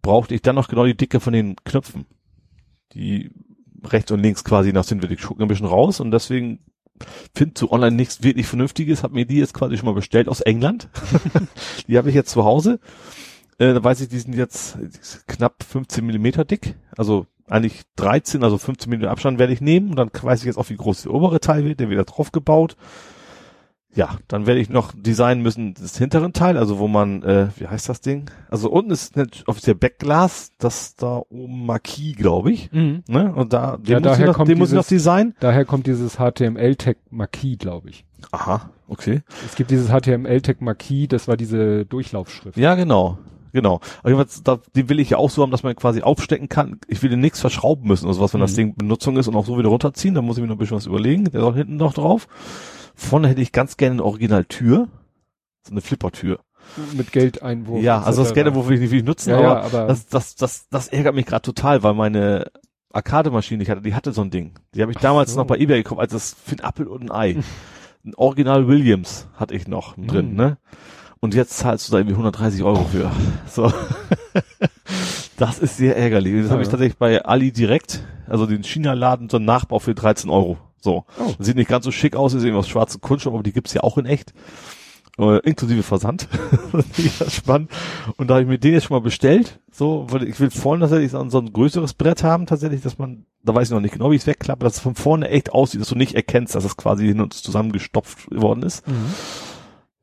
brauchte 0.02 0.34
ich 0.34 0.42
dann 0.42 0.56
noch 0.56 0.68
genau 0.70 0.86
die 0.86 0.98
Dicke 0.98 1.20
von 1.20 1.34
den 1.34 1.56
Knöpfen. 1.66 2.06
Die 2.94 3.30
rechts 3.84 4.12
und 4.12 4.22
links 4.22 4.44
quasi 4.44 4.74
nach 4.74 4.84
sind 4.84 5.08
wir, 5.08 5.16
gucken 5.18 5.44
ein 5.44 5.48
bisschen 5.48 5.68
raus 5.68 6.00
und 6.00 6.12
deswegen 6.12 6.60
findest 7.36 7.62
du 7.62 7.70
online 7.72 7.96
nichts 7.96 8.24
wirklich 8.24 8.48
Vernünftiges, 8.48 9.04
hab 9.04 9.12
mir 9.12 9.26
die 9.26 9.38
jetzt 9.38 9.54
quasi 9.54 9.78
schon 9.78 9.86
mal 9.86 9.94
bestellt 9.94 10.28
aus 10.28 10.42
England. 10.42 10.90
die 11.88 11.98
habe 11.98 12.10
ich 12.10 12.16
jetzt 12.16 12.32
zu 12.32 12.44
Hause. 12.44 12.80
Äh, 13.60 13.74
da 13.74 13.84
weiß 13.84 14.02
ich, 14.02 14.10
die 14.10 14.20
sind 14.20 14.36
jetzt 14.36 14.78
knapp 15.28 15.64
15 15.64 16.06
Millimeter 16.06 16.44
dick, 16.44 16.76
also 16.98 17.28
eigentlich 17.50 17.82
13, 17.96 18.44
also 18.44 18.58
15 18.58 18.90
Millimeter 18.90 19.12
Abstand 19.12 19.40
werde 19.40 19.54
ich 19.54 19.62
nehmen 19.62 19.90
und 19.90 19.96
dann 19.96 20.10
weiß 20.14 20.40
ich 20.42 20.46
jetzt 20.46 20.58
auch, 20.58 20.70
wie 20.70 20.76
groß 20.78 21.04
der 21.04 21.14
obere 21.14 21.40
Teil 21.40 21.66
wird, 21.66 21.80
der 21.80 21.90
wird 21.90 22.00
da 22.00 22.04
drauf 22.12 22.32
gebaut. 22.32 22.76
Ja, 23.96 24.18
dann 24.28 24.46
werde 24.46 24.62
ich 24.62 24.70
noch 24.70 24.94
designen 24.96 25.42
müssen 25.42 25.74
das 25.74 25.98
hinteren 25.98 26.32
Teil, 26.32 26.58
also 26.60 26.78
wo 26.78 26.88
man, 26.88 27.24
äh, 27.24 27.48
wie 27.58 27.68
heißt 27.68 27.90
das 27.90 28.02
Ding? 28.02 28.30
Also 28.52 28.70
unten 28.70 28.92
ist 28.92 29.18
offiziell 29.48 29.74
Backglas, 29.76 30.52
das 30.60 30.96
da 30.96 31.24
oben 31.30 31.66
Marquis, 31.66 32.16
glaube 32.16 32.52
ich. 32.52 32.72
Mhm. 32.72 33.04
Ne? 33.08 33.34
Und 33.34 33.52
da, 33.52 33.78
den, 33.78 33.86
Ja, 33.88 34.00
muss, 34.00 34.06
ich 34.06 34.12
daher 34.14 34.26
noch, 34.28 34.36
kommt 34.36 34.48
den 34.50 34.58
muss 34.60 34.70
ich 34.70 34.76
noch 34.76 34.84
dieses- 34.86 35.04
designen. 35.06 35.34
Daher 35.40 35.66
kommt 35.66 35.88
dieses 35.88 36.18
HTML-Tag 36.18 36.98
Marquis, 37.10 37.58
glaube 37.58 37.90
ich. 37.90 38.06
Aha, 38.32 38.70
okay. 38.88 39.24
Es 39.48 39.56
gibt 39.56 39.72
dieses 39.72 39.90
HTML-Tag 39.90 40.62
Marquis, 40.62 41.08
das 41.08 41.28
war 41.28 41.36
diese 41.36 41.86
Durchlaufschrift. 41.88 42.58
Ja, 42.58 42.76
genau. 42.76 43.18
Genau. 43.54 43.80
Aber 44.00 44.10
jedenfalls, 44.10 44.44
da, 44.44 44.60
den 44.76 44.90
will 44.90 45.00
ich 45.00 45.12
ja 45.12 45.18
auch 45.18 45.30
so 45.30 45.42
haben, 45.42 45.52
dass 45.52 45.64
man 45.64 45.76
quasi 45.76 46.02
aufstecken 46.02 46.50
kann. 46.50 46.80
Ich 46.88 47.02
will 47.04 47.10
den 47.10 47.20
nichts 47.20 47.40
verschrauben 47.40 47.88
müssen 47.88 48.06
oder 48.06 48.14
sowas, 48.14 48.34
wenn 48.34 48.42
das 48.42 48.52
Mhm. 48.52 48.56
Ding 48.58 48.76
Benutzung 48.76 49.18
ist 49.18 49.28
und 49.28 49.36
auch 49.36 49.46
so 49.46 49.58
wieder 49.58 49.70
runterziehen. 49.70 50.14
Da 50.16 50.22
muss 50.22 50.38
ich 50.38 50.42
mir 50.42 50.48
noch 50.48 50.56
ein 50.56 50.60
bisschen 50.60 50.78
was 50.78 50.86
überlegen. 50.86 51.26
Der 51.26 51.42
soll 51.42 51.56
hinten 51.56 51.78
noch 51.78 51.94
drauf. 51.94 52.28
Vorne 52.96 53.28
hätte 53.30 53.42
ich 53.42 53.52
ganz 53.52 53.78
gerne 53.78 53.94
eine 53.94 54.04
Originaltür. 54.06 54.88
So 55.64 55.72
eine 55.72 55.82
Flippertür. 55.82 56.40
Mit 56.96 57.12
Geldeinwurf. 57.12 57.82
ja, 57.82 58.02
also 58.02 58.24
das 58.24 58.34
gerne, 58.34 58.54
wofür 58.54 58.74
ich 58.74 58.80
nicht 58.80 58.92
wirklich 58.92 59.06
nutzen, 59.08 59.32
Ja, 59.32 59.38
aber 59.38 59.46
ja, 59.48 59.62
aber 59.62 59.88
das, 59.88 60.08
das, 60.08 60.36
das, 60.36 60.68
das 60.70 60.88
ärgert 60.90 61.16
mich 61.16 61.26
gerade 61.26 61.42
total, 61.42 61.82
weil 61.82 61.94
meine 61.96 62.52
Arcade-Maschine, 62.94 63.60
die 63.60 63.64
ich 63.64 63.70
hatte, 63.70 63.82
die 63.82 63.96
hatte 63.96 64.12
so 64.12 64.22
ein 64.22 64.30
Ding. 64.30 64.54
Die 64.76 64.82
habe 64.82 64.92
ich 64.92 64.98
damals 65.00 65.34
so. 65.34 65.40
noch 65.40 65.48
bei 65.48 65.58
eBay 65.58 65.82
gekauft, 65.82 66.02
als 66.02 66.12
das 66.12 66.36
für 66.46 66.56
ein 66.56 66.62
Apfel 66.64 66.88
und 66.88 67.04
ein 67.04 67.12
Ei. 67.12 67.38
ein 68.06 68.14
Original 68.16 68.68
Williams 68.68 69.28
hatte 69.36 69.56
ich 69.56 69.68
noch 69.68 69.96
drin, 69.96 70.32
Mhm. 70.32 70.36
ne? 70.36 70.58
Und 71.22 71.34
jetzt 71.34 71.58
zahlst 71.58 71.88
du 71.88 71.92
da 71.92 71.98
irgendwie 71.98 72.14
130 72.14 72.64
Euro 72.64 72.86
für. 72.86 73.12
So. 73.50 73.72
das 75.38 75.60
ist 75.60 75.78
sehr 75.78 75.98
ärgerlich. 75.98 76.44
Das 76.44 76.52
habe 76.52 76.62
ich 76.62 76.68
Ja. 76.68 76.72
tatsächlich 76.72 76.98
bei 76.98 77.24
Ali 77.26 77.52
direkt, 77.52 78.04
also 78.28 78.46
den 78.46 78.64
China-Laden, 78.64 79.30
so 79.30 79.38
einen 79.38 79.46
Nachbau 79.46 79.80
für 79.80 79.94
13 79.94 80.30
Euro. 80.30 80.58
So. 80.80 81.06
Oh. 81.20 81.34
Sieht 81.40 81.58
nicht 81.58 81.70
ganz 81.70 81.84
so 81.84 81.92
schick 81.92 82.16
aus, 82.16 82.34
ist 82.34 82.44
irgendwie 82.44 82.60
aus 82.60 82.70
schwarzem 82.70 83.02
Kunststoff, 83.02 83.34
aber 83.34 83.44
die 83.44 83.52
gibt's 83.52 83.74
ja 83.74 83.82
auch 83.84 83.98
in 83.98 84.06
echt. 84.06 84.34
Äh, 85.18 85.40
inklusive 85.40 85.84
Versand. 85.84 86.30
das 87.20 87.34
spannend. 87.36 87.70
Und 88.16 88.30
da 88.30 88.36
habe 88.36 88.44
ich 88.44 88.48
mir 88.50 88.58
den 88.58 88.72
jetzt 88.74 88.86
schon 88.86 88.96
mal 88.96 89.04
bestellt. 89.04 89.60
So, 89.74 90.08
weil 90.10 90.24
ich 90.24 90.40
will 90.40 90.50
vorne 90.50 90.82
tatsächlich 90.82 91.12
so 91.12 91.40
ein, 91.40 91.52
größeres 91.52 91.94
Brett 91.96 92.24
haben, 92.24 92.46
tatsächlich, 92.46 92.82
dass 92.82 92.98
man, 92.98 93.26
da 93.44 93.54
weiß 93.54 93.68
ich 93.68 93.74
noch 93.74 93.82
nicht 93.82 93.92
genau, 93.94 94.12
wie 94.12 94.16
ich 94.16 94.22
es 94.22 94.28
wegklappe, 94.28 94.64
dass 94.64 94.76
es 94.76 94.80
von 94.80 94.96
vorne 94.96 95.28
echt 95.28 95.52
aussieht, 95.52 95.82
dass 95.82 95.90
du 95.90 95.96
nicht 95.96 96.16
erkennst, 96.16 96.56
dass 96.56 96.64
es 96.64 96.78
quasi 96.78 97.08
hin 97.08 97.20
und 97.20 97.34
zusammengestopft 97.34 98.32
worden 98.32 98.64
ist. 98.64 98.84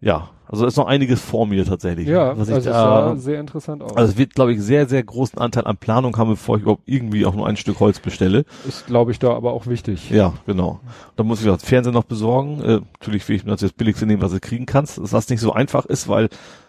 Ja, 0.07 0.31
also 0.47 0.65
ist 0.65 0.76
noch 0.76 0.86
einiges 0.86 1.20
vor 1.20 1.49
mir 1.49 1.65
tatsächlich. 1.65 2.07
Ja, 2.07 2.39
was 2.39 2.49
ich 2.49 2.55
also 2.55 2.70
es 2.70 2.76
da, 2.76 3.09
sah 3.09 3.17
sehr 3.17 3.41
interessant 3.41 3.83
aus. 3.83 3.97
also 3.97 4.12
es 4.12 4.17
wird, 4.17 4.36
glaube 4.36 4.52
ich, 4.52 4.62
sehr, 4.62 4.89
sehr 4.89 5.02
großen 5.02 5.41
Anteil 5.41 5.65
an 5.67 5.76
Planung 5.76 6.17
haben, 6.17 6.31
bevor 6.31 6.57
ich 6.57 6.62
überhaupt 6.62 6.85
irgendwie 6.86 7.26
auch 7.26 7.35
nur 7.35 7.49
ein 7.49 7.57
Stück 7.57 7.81
Holz 7.81 7.99
bestelle. 7.99 8.44
ist, 8.68 8.86
glaube 8.86 9.10
ich, 9.10 9.18
da 9.18 9.33
aber 9.33 9.52
auch 9.52 9.67
wichtig. 9.67 10.09
Ja, 10.10 10.35
genau. 10.47 10.78
Da 11.17 11.25
muss 11.25 11.41
ich 11.41 11.47
das 11.47 11.65
Fernseher 11.65 11.93
noch 11.93 12.05
besorgen. 12.05 12.62
Äh, 12.62 12.81
natürlich 12.93 13.28
will 13.28 13.35
ich 13.35 13.44
mir 13.44 13.57
das 13.57 13.73
billigste 13.73 14.07
nehmen, 14.07 14.23
was 14.23 14.31
du 14.31 14.39
kriegen 14.39 14.67
kannst. 14.67 14.99
Dass 14.99 15.10
das 15.10 15.28
nicht 15.28 15.41
so 15.41 15.52
einfach 15.52 15.86
ist, 15.86 16.07
weil 16.07 16.28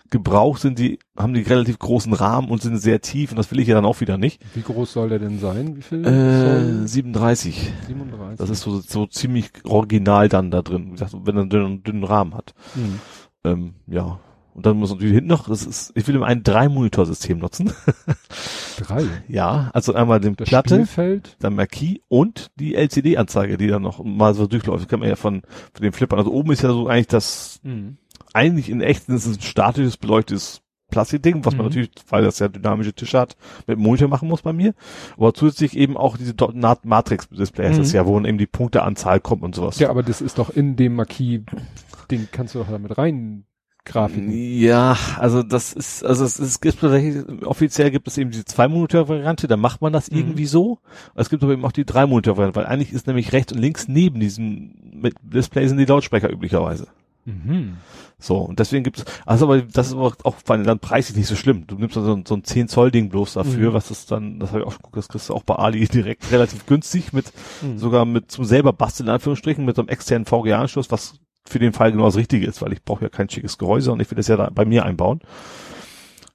gebraucht 0.10 0.62
sind 0.62 0.80
die, 0.80 1.00
haben 1.18 1.34
die 1.34 1.42
relativ 1.42 1.80
großen 1.80 2.14
Rahmen 2.14 2.50
und 2.50 2.62
sind 2.62 2.78
sehr 2.78 3.02
tief 3.02 3.32
und 3.32 3.38
das 3.38 3.52
will 3.52 3.60
ich 3.60 3.68
ja 3.68 3.76
dann 3.76 3.86
auch 3.86 4.00
wieder 4.00 4.18
nicht. 4.18 4.42
Wie 4.56 4.62
groß 4.62 4.94
soll 4.94 5.10
der 5.10 5.20
denn 5.20 5.40
sein? 5.40 5.76
Wie 5.76 5.82
viel? 5.82 6.06
Äh, 6.06 6.40
soll 6.40 6.88
37. 6.88 7.74
37. 7.88 8.38
Das 8.38 8.50
ist 8.50 8.62
so, 8.62 8.80
so 8.80 9.06
ziemlich 9.06 9.52
original 9.66 10.30
dann 10.30 10.50
da 10.50 10.62
drin. 10.62 10.88
Wie 10.88 10.92
gesagt, 10.92 11.14
wenn 11.24 11.36
er 11.36 11.42
einen 11.42 11.50
dünnen, 11.50 11.84
dünnen 11.84 12.04
Rahmen 12.04 12.36
hat. 12.36 12.54
Hm. 12.74 13.00
Ähm, 13.52 13.74
ja. 13.88 14.20
Und 14.54 14.66
dann 14.66 14.78
muss 14.78 14.90
natürlich 14.90 15.14
hinten 15.14 15.30
noch, 15.30 15.48
das 15.48 15.64
ist, 15.66 15.92
ich 15.96 16.08
will 16.08 16.16
immer 16.16 16.26
ein 16.26 16.42
Drei-Monitor-System 16.42 17.38
nutzen. 17.38 17.72
Drei. 18.80 19.06
ja, 19.28 19.70
also 19.74 19.94
einmal 19.94 20.20
den 20.20 20.36
Das 20.36 20.48
Platte, 20.50 20.76
Spielfeld. 20.76 21.38
der 21.42 21.50
Marquis 21.52 22.00
und 22.08 22.50
die 22.56 22.74
LCD-Anzeige, 22.76 23.58
die 23.58 23.68
dann 23.68 23.84
noch 23.84 24.04
mal 24.04 24.34
so 24.34 24.48
durchläuft. 24.48 24.82
Das 24.82 24.88
kann 24.88 25.00
man 25.00 25.10
ja 25.10 25.16
von, 25.16 25.42
von 25.74 25.84
den 25.84 25.92
Flippern. 25.94 26.20
Also 26.20 26.32
oben 26.32 26.52
ist 26.52 26.64
ja 26.64 26.70
so 26.70 26.88
eigentlich 26.88 27.08
das, 27.08 27.60
Hm. 27.64 27.98
eigentlich 28.34 28.70
in 28.70 28.82
echt 28.82 29.08
ist 29.10 29.26
es 29.28 29.38
ein 29.38 29.42
statisches, 29.42 29.98
beleuchtetes 29.98 30.62
Plastikding, 30.90 31.44
was 31.44 31.54
man 31.54 31.66
Mhm. 31.66 31.70
natürlich, 31.70 31.92
weil 32.10 32.24
das 32.24 32.40
ja 32.40 32.48
dynamische 32.48 32.94
Tische 32.94 33.20
hat, 33.20 33.36
mit 33.68 33.78
dem 33.78 33.84
Monitor 33.84 34.08
machen 34.08 34.30
muss 34.30 34.42
bei 34.42 34.54
mir. 34.54 34.74
Aber 35.18 35.34
zusätzlich 35.34 35.76
eben 35.76 35.98
auch 35.98 36.16
diese 36.18 36.34
Matrix-Displays, 36.84 37.74
Mhm. 37.74 37.78
das 37.80 37.88
ist 37.88 37.94
ja, 37.94 38.06
wo 38.06 38.16
dann 38.16 38.24
eben 38.26 38.38
die 38.38 38.48
Punkteanzahl 38.48 39.20
kommt 39.20 39.44
und 39.44 39.54
sowas. 39.54 39.80
Ja, 39.80 39.90
aber 39.90 40.02
das 40.02 40.22
ist 40.22 40.40
doch 40.40 40.50
in 40.50 40.78
dem 40.78 40.96
Marquis, 40.96 41.42
den 42.12 42.28
kannst 42.32 42.56
du 42.56 42.60
doch 42.60 42.70
damit 42.70 42.98
rein 42.98 43.46
grafiken. 43.86 44.32
Ja, 44.34 44.98
also 45.18 45.44
das 45.44 45.72
ist, 45.72 46.04
also 46.04 46.26
es, 46.26 46.40
es 46.40 46.60
gibt 46.60 46.82
tatsächlich, 46.82 47.24
offiziell 47.46 47.90
gibt 47.90 48.08
es 48.10 48.18
eben 48.18 48.32
diese 48.32 48.44
zwei 48.44 48.68
Monitor 48.68 49.08
Variante, 49.08 49.48
da 49.48 49.56
macht 49.56 49.82
man 49.82 49.94
das 49.94 50.12
Mhm. 50.12 50.18
irgendwie 50.18 50.46
so. 50.46 50.80
Es 51.16 51.30
gibt 51.30 51.42
aber 51.44 51.54
eben 51.54 51.64
auch 51.64 51.72
die 51.72 51.86
drei 51.86 52.06
Monitor 52.06 52.36
Variante, 52.36 52.58
weil 52.60 52.66
eigentlich 52.66 52.92
ist 52.92 53.08
nämlich 53.08 53.32
rechts 53.32 53.54
und 53.54 53.60
links 53.60 53.88
neben 53.88 54.20
diesem 54.20 54.74
mit 54.94 55.16
Display 55.22 55.68
sind 55.70 55.78
die 55.78 55.86
Lautsprecher 55.86 56.30
üblicherweise. 56.30 56.88
Mhm. 57.24 57.78
So, 58.20 58.38
und 58.40 58.60
deswegen 58.60 58.84
gibt 58.84 58.98
es, 58.98 59.06
also 59.26 59.46
aber 59.46 59.62
das 59.62 59.88
ist 59.88 59.94
aber 59.94 60.14
auch 60.24 60.36
vor 60.44 60.56
allem 60.56 60.66
dann 60.66 60.80
preislich 60.80 61.16
nicht 61.16 61.28
so 61.28 61.36
schlimm. 61.36 61.66
Du 61.68 61.76
nimmst 61.76 61.96
dann 61.96 62.04
so, 62.06 62.14
ein- 62.14 62.26
so 62.26 62.36
ein 62.36 62.44
10 62.44 62.68
Zoll 62.68 62.90
Ding 62.92 63.08
bloß 63.10 63.34
dafür, 63.34 63.70
Mhm. 63.70 63.74
was 63.74 63.90
ist 63.92 64.12
dann, 64.12 64.40
das 64.40 64.50
habe 64.50 64.62
ich 64.62 64.66
auch 64.68 64.72
schon 64.72 64.80
geguckt, 64.80 64.98
das 64.98 65.08
kriegst 65.08 65.30
du 65.30 65.34
auch 65.34 65.44
bei 65.44 65.56
Ali 65.56 65.88
direkt 65.88 66.30
relativ 66.32 66.66
günstig 66.66 67.14
mit, 67.14 67.32
Mhm. 67.62 67.78
sogar 67.78 68.04
mit 68.06 68.32
zum 68.32 68.44
selber 68.44 68.74
basteln, 68.74 69.08
in 69.08 69.14
Anführungsstrichen, 69.14 69.64
mit 69.64 69.76
so 69.78 69.82
einem 69.82 69.90
externen 69.90 70.26
VGA-Anschluss, 70.26 70.90
was 70.92 71.20
für 71.48 71.60
den 71.60 71.74
Fall 71.74 71.92
genau 71.92 72.06
das 72.06 72.16
Richtige 72.18 72.46
ist, 72.46 72.62
weil 72.62 72.74
ich 72.74 72.84
brauche 72.84 73.04
ja 73.04 73.10
kein 73.10 73.30
schickes 73.30 73.58
Gehäuse 73.58 73.92
und 73.92 74.02
ich 74.02 74.10
will 74.12 74.16
das 74.18 74.28
ja 74.28 74.38
da 74.38 74.50
bei 74.54 74.66
mir 74.66 74.86
einbauen. 74.86 75.22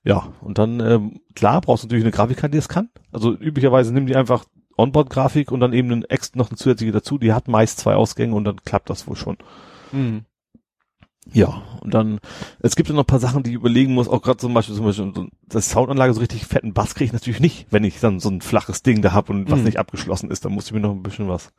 Ja, 0.04 0.32
und 0.40 0.58
dann, 0.58 0.80
ähm, 0.80 1.20
klar, 1.34 1.60
brauchst 1.60 1.84
du 1.84 1.86
natürlich 1.86 2.04
eine 2.04 2.10
Grafikkarte, 2.12 2.50
die 2.52 2.58
das 2.58 2.68
kann. 2.68 2.88
Also 3.12 3.32
üblicherweise 3.34 3.92
nimm 3.94 4.06
die 4.06 4.16
einfach 4.16 4.44
Onboard-Grafik 4.76 5.52
und 5.52 5.60
dann 5.60 5.72
eben 5.72 5.92
einen 5.92 6.04
extra, 6.04 6.38
noch 6.38 6.50
eine 6.50 6.56
zusätzliche 6.56 6.92
dazu, 6.92 7.18
die 7.18 7.32
hat 7.32 7.46
meist 7.46 7.78
zwei 7.78 7.94
Ausgänge 7.94 8.34
und 8.34 8.44
dann 8.44 8.56
klappt 8.64 8.90
das 8.90 9.06
wohl 9.06 9.16
schon. 9.16 9.36
Mhm. 9.92 10.22
Ja, 11.32 11.62
und 11.80 11.94
dann, 11.94 12.18
es 12.60 12.74
gibt 12.74 12.88
ja 12.88 12.96
noch 12.96 13.04
ein 13.04 13.06
paar 13.06 13.20
Sachen, 13.20 13.44
die 13.44 13.50
ich 13.50 13.56
überlegen 13.56 13.94
muss, 13.94 14.08
auch 14.08 14.22
gerade 14.22 14.38
zum 14.38 14.52
Beispiel, 14.54 14.74
zum 14.74 14.86
Beispiel 14.86 15.12
so, 15.14 15.26
das 15.46 15.70
Soundanlage 15.70 16.14
so 16.14 16.20
richtig 16.20 16.46
fetten 16.46 16.72
Bass 16.72 16.96
kriege 16.96 17.06
ich 17.06 17.12
natürlich 17.12 17.38
nicht, 17.38 17.66
wenn 17.70 17.84
ich 17.84 18.00
dann 18.00 18.18
so 18.18 18.28
ein 18.28 18.40
flaches 18.40 18.82
Ding 18.82 19.02
da 19.02 19.12
hab 19.12 19.30
und 19.30 19.48
was 19.48 19.60
Mhm. 19.60 19.66
nicht 19.66 19.78
abgeschlossen 19.78 20.32
ist, 20.32 20.44
dann 20.44 20.52
muss 20.52 20.66
ich 20.66 20.72
mir 20.72 20.80
noch 20.80 20.90
ein 20.90 21.02
bisschen 21.04 21.28
was 21.28 21.52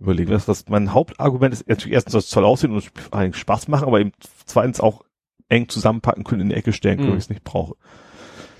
überlegen. 0.00 0.30
Das, 0.30 0.46
das 0.46 0.68
mein 0.68 0.92
Hauptargument 0.92 1.52
ist 1.52 1.68
natürlich 1.68 1.94
erstens, 1.94 2.12
dass 2.14 2.24
es 2.24 2.30
toll 2.30 2.44
aussehen 2.44 2.72
und 2.72 2.90
eigentlich 3.10 3.36
Spaß 3.40 3.68
machen, 3.68 3.86
aber 3.86 4.00
eben 4.00 4.12
zweitens 4.46 4.80
auch 4.80 5.02
eng 5.48 5.68
zusammenpacken 5.68 6.24
können, 6.24 6.42
in 6.42 6.48
die 6.50 6.54
Ecke 6.54 6.72
stellen 6.72 6.96
können, 6.96 7.08
Mhm. 7.08 7.12
wenn 7.12 7.18
ich 7.18 7.24
es 7.24 7.30
nicht 7.30 7.44
brauche. 7.44 7.74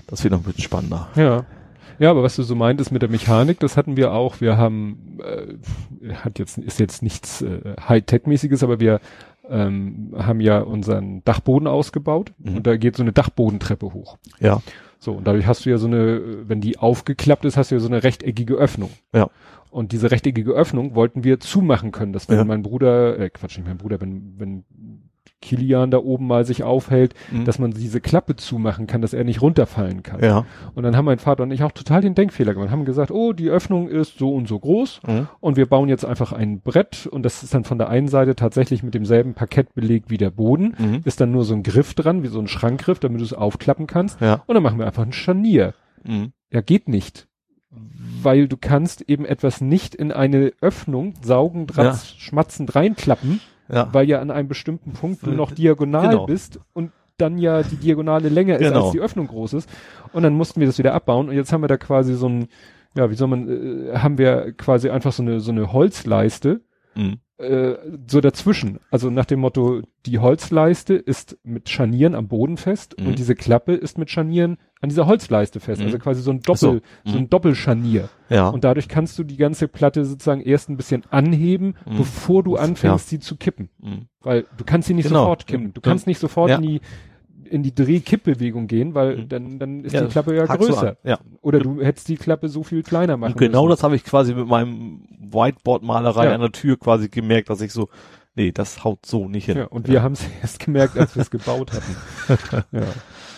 Das 0.07 0.23
wird 0.23 0.31
noch 0.31 0.39
ein 0.39 0.43
bisschen 0.43 0.63
spannender. 0.63 1.09
Ja. 1.15 1.45
Ja, 1.99 2.09
aber 2.09 2.23
was 2.23 2.35
du 2.35 2.43
so 2.43 2.55
meintest 2.55 2.91
mit 2.91 3.03
der 3.03 3.09
Mechanik, 3.09 3.59
das 3.59 3.77
hatten 3.77 3.95
wir 3.97 4.13
auch. 4.13 4.41
Wir 4.41 4.57
haben, 4.57 5.19
äh, 5.23 6.13
hat 6.15 6.39
jetzt, 6.39 6.57
ist 6.57 6.79
jetzt 6.79 7.03
nichts 7.03 7.41
äh, 7.43 7.75
Hightech-mäßiges, 7.87 8.63
aber 8.63 8.79
wir 8.79 8.99
ähm, 9.47 10.11
haben 10.17 10.39
ja 10.39 10.59
unseren 10.59 11.23
Dachboden 11.23 11.67
ausgebaut 11.67 12.31
Mhm. 12.39 12.57
und 12.57 12.67
da 12.67 12.77
geht 12.77 12.95
so 12.95 13.03
eine 13.03 13.11
Dachbodentreppe 13.13 13.93
hoch. 13.93 14.17
Ja. 14.39 14.61
So, 14.99 15.11
und 15.13 15.27
dadurch 15.27 15.45
hast 15.45 15.65
du 15.65 15.69
ja 15.69 15.77
so 15.77 15.85
eine, 15.87 16.47
wenn 16.49 16.61
die 16.61 16.79
aufgeklappt 16.79 17.45
ist, 17.45 17.57
hast 17.57 17.69
du 17.71 17.75
ja 17.75 17.79
so 17.79 17.87
eine 17.89 18.03
rechteckige 18.03 18.55
Öffnung. 18.55 18.89
Ja. 19.13 19.29
Und 19.73 19.91
diese 19.91 20.11
rechteckige 20.11 20.51
Öffnung 20.51 20.93
wollten 20.95 21.23
wir 21.23 21.39
zumachen 21.39 21.91
können, 21.91 22.13
dass 22.13 22.29
wenn 22.29 22.37
Ja. 22.37 22.43
mein 22.45 22.61
Bruder, 22.61 23.17
äh, 23.19 23.29
Quatsch, 23.29 23.57
nicht 23.57 23.67
mein 23.67 23.77
Bruder, 23.77 23.99
wenn, 24.01 24.35
wenn 24.37 24.63
Kilian 25.41 25.91
da 25.91 25.97
oben 25.97 26.25
mal 26.27 26.45
sich 26.45 26.63
aufhält, 26.63 27.15
Mhm. 27.31 27.43
dass 27.43 27.59
man 27.59 27.71
diese 27.71 27.99
Klappe 27.99 28.35
zumachen 28.37 28.87
kann, 28.87 29.01
dass 29.01 29.13
er 29.13 29.25
nicht 29.25 29.41
runterfallen 29.41 30.01
kann. 30.01 30.23
Ja. 30.23 30.45
Und 30.73 30.83
dann 30.83 30.95
haben 30.95 31.03
mein 31.05 31.19
Vater 31.19 31.43
und 31.43 31.51
ich 31.51 31.63
auch 31.63 31.71
total 31.73 31.99
den 32.01 32.15
Denkfehler 32.15 32.53
gemacht, 32.53 32.69
haben 32.71 32.85
gesagt, 32.85 33.11
oh, 33.11 33.33
die 33.33 33.49
Öffnung 33.49 33.89
ist 33.89 34.17
so 34.17 34.33
und 34.33 34.47
so 34.47 34.57
groß 34.57 35.01
Mhm. 35.05 35.27
und 35.41 35.57
wir 35.57 35.65
bauen 35.65 35.89
jetzt 35.89 36.05
einfach 36.05 36.31
ein 36.31 36.61
Brett 36.61 37.07
und 37.07 37.23
das 37.23 37.43
ist 37.43 37.53
dann 37.53 37.65
von 37.65 37.77
der 37.77 37.89
einen 37.89 38.07
Seite 38.07 38.35
tatsächlich 38.37 38.83
mit 38.83 38.93
demselben 38.93 39.33
Parkett 39.33 39.73
belegt 39.73 40.09
wie 40.09 40.17
der 40.17 40.29
Boden, 40.31 40.75
Mhm. 40.77 41.01
ist 41.03 41.19
dann 41.19 41.31
nur 41.31 41.43
so 41.43 41.53
ein 41.55 41.63
Griff 41.63 41.93
dran, 41.93 42.23
wie 42.23 42.27
so 42.27 42.39
ein 42.39 42.47
Schrankgriff, 42.47 42.99
damit 42.99 43.19
du 43.19 43.25
es 43.25 43.33
aufklappen 43.33 43.85
kannst 43.87 44.21
Ja. 44.21 44.43
und 44.45 44.53
dann 44.53 44.63
machen 44.63 44.79
wir 44.79 44.85
einfach 44.87 45.03
ein 45.05 45.13
Scharnier. 45.13 45.73
Mhm. 46.05 46.31
Ja, 46.51 46.61
geht 46.61 46.87
nicht. 46.87 47.27
Weil 48.23 48.47
du 48.47 48.57
kannst 48.57 49.01
eben 49.01 49.25
etwas 49.25 49.61
nicht 49.61 49.95
in 49.95 50.11
eine 50.11 50.51
Öffnung 50.61 51.13
saugen, 51.21 51.67
dratz, 51.67 52.13
schmatzend 52.17 52.75
reinklappen, 52.75 53.39
Ja. 53.69 53.89
weil 53.93 54.07
ja 54.09 54.19
an 54.21 54.31
einem 54.31 54.47
bestimmten 54.47 54.93
Punkt 54.93 55.25
du 55.25 55.31
Äh, 55.31 55.35
noch 55.35 55.51
diagonal 55.51 56.09
genau. 56.09 56.25
bist 56.25 56.59
und 56.73 56.91
dann 57.17 57.37
ja 57.37 57.61
die 57.63 57.75
Diagonale 57.75 58.29
länger 58.29 58.55
ist, 58.55 58.67
Genau. 58.67 58.83
als 58.85 58.91
die 58.91 58.99
Öffnung 58.99 59.27
groß 59.27 59.53
ist. 59.53 59.69
Und 60.13 60.23
dann 60.23 60.33
mussten 60.33 60.59
wir 60.59 60.67
das 60.67 60.77
wieder 60.79 60.93
abbauen 60.93 61.29
und 61.29 61.35
jetzt 61.35 61.53
haben 61.53 61.61
wir 61.61 61.67
da 61.67 61.77
quasi 61.77 62.15
so 62.15 62.27
ein, 62.27 62.47
ja, 62.95 63.09
wie 63.09 63.15
soll 63.15 63.27
man, 63.27 63.47
äh, 63.91 63.97
haben 63.97 64.17
wir 64.17 64.53
quasi 64.53 64.89
einfach 64.89 65.13
so 65.13 65.21
eine, 65.23 65.39
so 65.39 65.51
eine 65.51 65.71
Holzleiste, 65.73 66.61
Mhm. 66.95 67.17
Äh, 67.39 67.75
so 68.07 68.21
dazwischen. 68.21 68.79
Also 68.91 69.09
nach 69.09 69.25
dem 69.25 69.39
Motto, 69.39 69.81
die 70.05 70.19
Holzleiste 70.19 70.93
ist 70.93 71.37
mit 71.43 71.67
Scharnieren 71.69 72.13
am 72.15 72.27
Boden 72.27 72.57
fest 72.57 72.95
Mhm. 72.99 73.07
und 73.07 73.19
diese 73.19 73.35
Klappe 73.35 73.73
ist 73.73 73.97
mit 73.97 74.09
Scharnieren 74.11 74.57
an 74.81 74.89
dieser 74.89 75.07
Holzleiste 75.07 75.59
fest. 75.59 75.79
Mhm. 75.81 75.87
Also 75.87 75.97
quasi 75.99 76.21
so 76.21 76.31
ein 76.31 76.41
so. 76.45 76.53
Doppel, 76.53 76.81
so, 77.05 77.11
Mhm. 77.11 77.17
ein 77.23 77.29
Doppelscharnier. 77.29 78.09
Ja. 78.29 78.49
Und 78.49 78.63
dadurch 78.63 78.87
kannst 78.87 79.17
du 79.17 79.23
die 79.23 79.37
ganze 79.37 79.67
Platte 79.67 80.05
sozusagen 80.05 80.41
erst 80.41 80.69
ein 80.69 80.77
bisschen 80.77 81.03
anheben, 81.09 81.75
Mhm. 81.85 81.97
bevor 81.97 82.43
du 82.43 82.55
anfängst, 82.55 83.09
sie 83.09 83.19
zu 83.19 83.35
kippen. 83.35 83.69
Mhm. 83.81 84.07
Weil 84.21 84.45
du 84.57 84.63
kannst 84.63 84.87
sie 84.87 84.93
nicht 84.93 85.07
Genau. 85.07 85.21
sofort 85.21 85.47
kippen. 85.47 85.73
Du 85.73 85.81
Dann- 85.81 85.91
kannst 85.91 86.05
nicht 86.07 86.19
sofort 86.19 86.49
ja. 86.51 86.57
in 86.57 86.61
die 86.61 86.81
in 87.45 87.63
die 87.63 87.73
Dreh-Kippbewegung 87.75 88.67
gehen, 88.67 88.93
weil 88.95 89.17
Mhm. 89.17 89.29
dann, 89.29 89.59
dann 89.59 89.83
ist 89.83 89.93
Ja, 89.93 90.01
die 90.01 90.07
Klappe 90.07 90.35
ja 90.35 90.45
größer. 90.45 90.89
an. 90.89 90.95
Ja. 91.03 91.19
Oder 91.41 91.59
du 91.59 91.81
hättest 91.81 92.07
die 92.09 92.15
Klappe 92.17 92.49
so 92.49 92.63
viel 92.63 92.83
kleiner 92.83 93.17
machen 93.17 93.33
Und 93.33 93.39
genau 93.39 93.63
müssen. 93.63 93.71
das 93.71 93.83
habe 93.83 93.95
ich 93.95 94.03
quasi 94.03 94.33
mit 94.33 94.47
meinem 94.47 95.01
Whiteboard-Malerei 95.19 96.25
Ja. 96.25 96.33
an 96.35 96.41
der 96.41 96.51
Tür 96.51 96.77
quasi 96.77 97.09
gemerkt, 97.09 97.49
dass 97.49 97.61
ich 97.61 97.71
so, 97.73 97.89
nee, 98.35 98.51
das 98.51 98.83
haut 98.83 99.05
so 99.05 99.27
nicht 99.27 99.45
hin. 99.45 99.57
Ja, 99.57 99.65
und 99.65 99.87
wir 99.87 100.01
haben 100.03 100.13
es 100.13 100.25
erst 100.41 100.59
gemerkt, 100.59 100.97
als 100.97 101.15
wir 101.15 101.21
es 101.21 101.29
gebaut 101.31 101.71
hatten. 101.73 102.63
ja. 102.71 102.81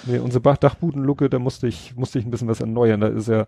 Nee, 0.06 0.20
unsere 0.20 0.42
Dachbudenlucke, 0.58 1.30
da 1.30 1.40
musste 1.40 1.68
ich, 1.68 1.96
musste 1.96 2.20
ich 2.20 2.26
ein 2.26 2.32
bisschen 2.32 2.48
was 2.48 2.60
erneuern. 2.62 3.02
Da 3.02 3.08
ist 3.08 3.28
ja 3.28 3.46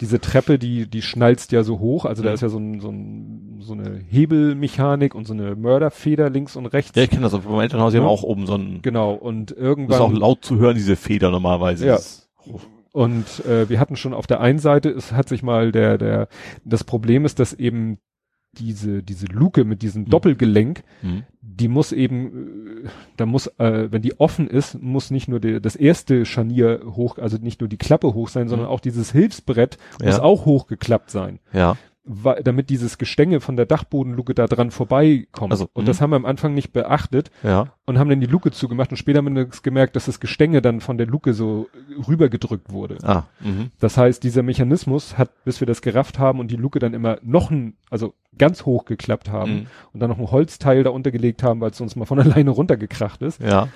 diese 0.00 0.20
Treppe, 0.20 0.58
die, 0.58 0.86
die 0.88 1.02
schnalzt 1.02 1.50
ja 1.52 1.62
so 1.64 1.78
hoch. 1.80 2.04
Also 2.04 2.22
da 2.22 2.30
Mhm. 2.30 2.34
ist 2.34 2.40
ja 2.40 2.48
so, 2.48 2.58
ein, 2.58 2.80
so, 2.80 2.88
ein, 2.90 3.56
so 3.60 3.72
eine 3.74 4.00
Hebelmechanik 4.08 5.14
und 5.14 5.26
so 5.26 5.34
eine 5.34 5.54
Mörderfeder 5.56 6.30
links 6.30 6.56
und 6.56 6.66
rechts. 6.66 6.92
Ja, 6.94 7.02
ich 7.02 7.10
kenne 7.10 7.22
das. 7.22 7.34
Auf 7.34 7.44
meinem 7.44 7.60
Elternhaus, 7.60 7.92
die 7.92 7.98
Ja. 7.98 8.04
haben 8.04 8.10
auch 8.10 8.22
oben 8.22 8.46
so 8.46 8.54
ein, 8.54 8.80
Genau. 8.82 9.12
Und 9.14 9.50
das 9.50 9.56
ist 9.58 9.62
auch 9.62 9.66
irgendwann, 9.66 10.16
laut 10.16 10.44
zu 10.44 10.58
hören, 10.58 10.74
diese 10.76 10.96
Feder 10.96 11.30
normalerweise. 11.30 11.86
Ja. 11.86 11.98
Und 12.92 13.44
äh, 13.44 13.68
wir 13.68 13.78
hatten 13.80 13.96
schon 13.96 14.14
auf 14.14 14.26
der 14.26 14.40
einen 14.40 14.58
Seite, 14.58 14.88
es 14.90 15.12
hat 15.12 15.28
sich 15.28 15.42
mal 15.42 15.72
der, 15.72 15.98
der, 15.98 16.28
das 16.64 16.84
Problem 16.84 17.24
ist, 17.24 17.38
dass 17.38 17.52
eben 17.52 17.98
diese, 18.52 19.02
diese 19.02 19.26
Luke 19.26 19.64
mit 19.64 19.82
diesem 19.82 20.02
Mhm. 20.02 20.10
Doppelgelenk, 20.10 20.82
Mhm. 21.02 21.24
die 21.42 21.68
muss 21.68 21.92
eben, 21.92 22.84
äh, 22.84 22.88
da 23.16 23.26
muss, 23.26 23.46
äh, 23.58 23.92
wenn 23.92 24.02
die 24.02 24.18
offen 24.18 24.48
ist, 24.48 24.80
muss 24.80 25.10
nicht 25.10 25.28
nur 25.28 25.38
der, 25.40 25.60
das 25.60 25.76
erste 25.76 26.24
Scharnier 26.24 26.80
hoch, 26.86 27.18
also 27.18 27.36
nicht 27.38 27.60
nur 27.60 27.68
die 27.68 27.76
Klappe 27.76 28.14
hoch 28.14 28.28
sein, 28.28 28.48
sondern 28.48 28.68
Mhm. 28.68 28.72
auch 28.72 28.80
dieses 28.80 29.12
Hilfsbrett 29.12 29.78
muss 30.02 30.16
Ja. 30.16 30.22
auch 30.22 30.44
hochgeklappt 30.46 31.10
sein, 31.10 31.38
Ja. 31.52 31.76
Damit 32.42 32.70
dieses 32.70 32.96
Gestänge 32.98 33.40
von 33.40 33.56
der 33.56 33.66
Dachbodenluke 33.66 34.34
da 34.34 34.46
dran 34.46 34.70
vorbeikommt. 34.70 35.52
Also, 35.52 35.68
und 35.74 35.84
mhm. 35.84 35.86
das 35.86 36.00
haben 36.00 36.10
wir 36.10 36.16
am 36.16 36.24
Anfang 36.24 36.54
nicht 36.54 36.72
beachtet 36.72 37.30
Ja. 37.42 37.72
und 37.86 37.98
haben 37.98 38.08
dann 38.08 38.20
die 38.20 38.26
Luke 38.26 38.50
zugemacht 38.50 38.90
und 38.90 38.96
später 38.96 39.18
haben 39.18 39.36
wir 39.36 39.46
gemerkt, 39.62 39.94
dass 39.96 40.06
das 40.06 40.18
Gestänge 40.20 40.62
dann 40.62 40.80
von 40.80 40.96
der 40.96 41.06
Luke 41.06 41.34
so 41.34 41.68
rübergedrückt 42.08 42.72
wurde. 42.72 42.98
Ah. 43.02 43.24
Mhm. 43.40 43.70
Das 43.78 43.96
heißt, 43.96 44.22
dieser 44.24 44.42
Mechanismus 44.42 45.18
hat, 45.18 45.30
bis 45.44 45.60
wir 45.60 45.66
das 45.66 45.82
gerafft 45.82 46.18
haben 46.18 46.40
und 46.40 46.50
die 46.50 46.56
Luke 46.56 46.78
dann 46.78 46.94
immer 46.94 47.18
noch 47.22 47.50
ein, 47.50 47.74
also 47.90 48.14
ganz 48.36 48.64
hoch 48.64 48.84
geklappt 48.84 49.30
haben 49.30 49.52
Mhm. 49.52 49.66
und 49.92 50.00
dann 50.00 50.10
noch 50.10 50.18
ein 50.18 50.30
Holzteil 50.30 50.82
da 50.84 50.90
untergelegt 50.90 51.42
haben, 51.42 51.60
weil 51.60 51.70
es 51.70 51.80
uns 51.80 51.96
mal 51.96 52.06
von 52.06 52.18
alleine 52.20 52.50
runtergekracht 52.50 53.20
ist, 53.22 53.40
Ja. 53.42 53.68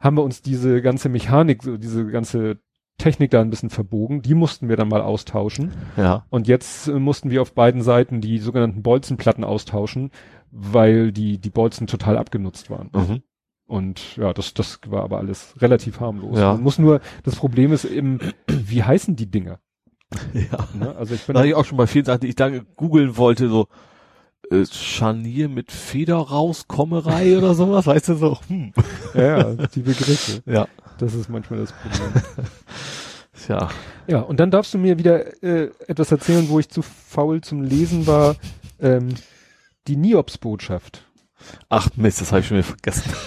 haben 0.00 0.16
wir 0.16 0.22
uns 0.22 0.42
diese 0.42 0.80
ganze 0.82 1.08
Mechanik, 1.08 1.62
so 1.62 1.76
diese 1.76 2.06
ganze 2.06 2.58
Technik 2.98 3.30
da 3.30 3.40
ein 3.40 3.50
bisschen 3.50 3.70
verbogen. 3.70 4.22
Die 4.22 4.34
mussten 4.34 4.68
wir 4.68 4.76
dann 4.76 4.88
mal 4.88 5.02
austauschen. 5.02 5.72
Ja. 5.96 6.24
Und 6.30 6.48
jetzt 6.48 6.88
äh, 6.88 6.98
mussten 6.98 7.30
wir 7.30 7.42
auf 7.42 7.52
beiden 7.52 7.82
Seiten 7.82 8.20
die 8.20 8.38
sogenannten 8.38 8.82
Bolzenplatten 8.82 9.44
austauschen, 9.44 10.10
weil 10.50 11.12
die, 11.12 11.38
die 11.38 11.50
Bolzen 11.50 11.86
total 11.86 12.16
abgenutzt 12.16 12.70
waren. 12.70 12.90
Mhm. 12.92 13.22
Und 13.66 14.16
ja, 14.16 14.32
das, 14.32 14.54
das 14.54 14.80
war 14.86 15.02
aber 15.02 15.18
alles 15.18 15.54
relativ 15.60 16.00
harmlos. 16.00 16.38
Ja. 16.38 16.52
Man 16.52 16.62
muss 16.62 16.78
nur, 16.78 17.00
das 17.24 17.36
Problem 17.36 17.72
ist 17.72 17.84
eben, 17.84 18.20
wie 18.46 18.82
heißen 18.82 19.16
die 19.16 19.30
Dinger? 19.30 19.60
Ja. 20.32 20.68
Ne? 20.72 20.94
Also 20.96 21.14
ich 21.14 21.26
bin 21.26 21.34
Da 21.34 21.40
habe 21.40 21.48
ich 21.48 21.54
auch 21.54 21.64
schon 21.64 21.78
bei 21.78 21.86
vielen 21.86 22.04
Sachen, 22.04 22.20
die 22.20 22.28
ich 22.28 22.36
da 22.36 22.48
googeln 22.48 23.16
wollte, 23.16 23.48
so 23.48 23.66
äh, 24.50 24.64
Scharnier 24.64 25.48
mit 25.48 25.72
Federrauskommerei 25.72 27.36
oder 27.36 27.54
sowas, 27.54 27.86
weißt 27.86 28.10
du 28.10 28.14
so. 28.14 28.38
Hm. 28.46 28.72
ja, 29.14 29.38
ja, 29.38 29.54
die 29.66 29.82
Begriffe. 29.82 30.42
Ja. 30.46 30.68
Das 30.98 31.14
ist 31.14 31.28
manchmal 31.28 31.60
das 31.60 31.72
Problem. 31.72 32.12
Ja. 33.48 33.68
Ja, 34.08 34.20
und 34.20 34.40
dann 34.40 34.50
darfst 34.50 34.74
du 34.74 34.78
mir 34.78 34.98
wieder 34.98 35.42
äh, 35.42 35.70
etwas 35.86 36.10
erzählen, 36.10 36.48
wo 36.48 36.58
ich 36.58 36.68
zu 36.68 36.82
faul 36.82 37.40
zum 37.42 37.62
Lesen 37.62 38.06
war. 38.06 38.36
Ähm, 38.80 39.14
die 39.86 39.96
Niops-Botschaft. 39.96 41.05
Ach 41.68 41.88
Mist, 41.96 42.20
das 42.20 42.32
habe 42.32 42.40
ich 42.40 42.46
schon 42.46 42.58
wieder 42.58 42.66
vergessen. 42.66 43.10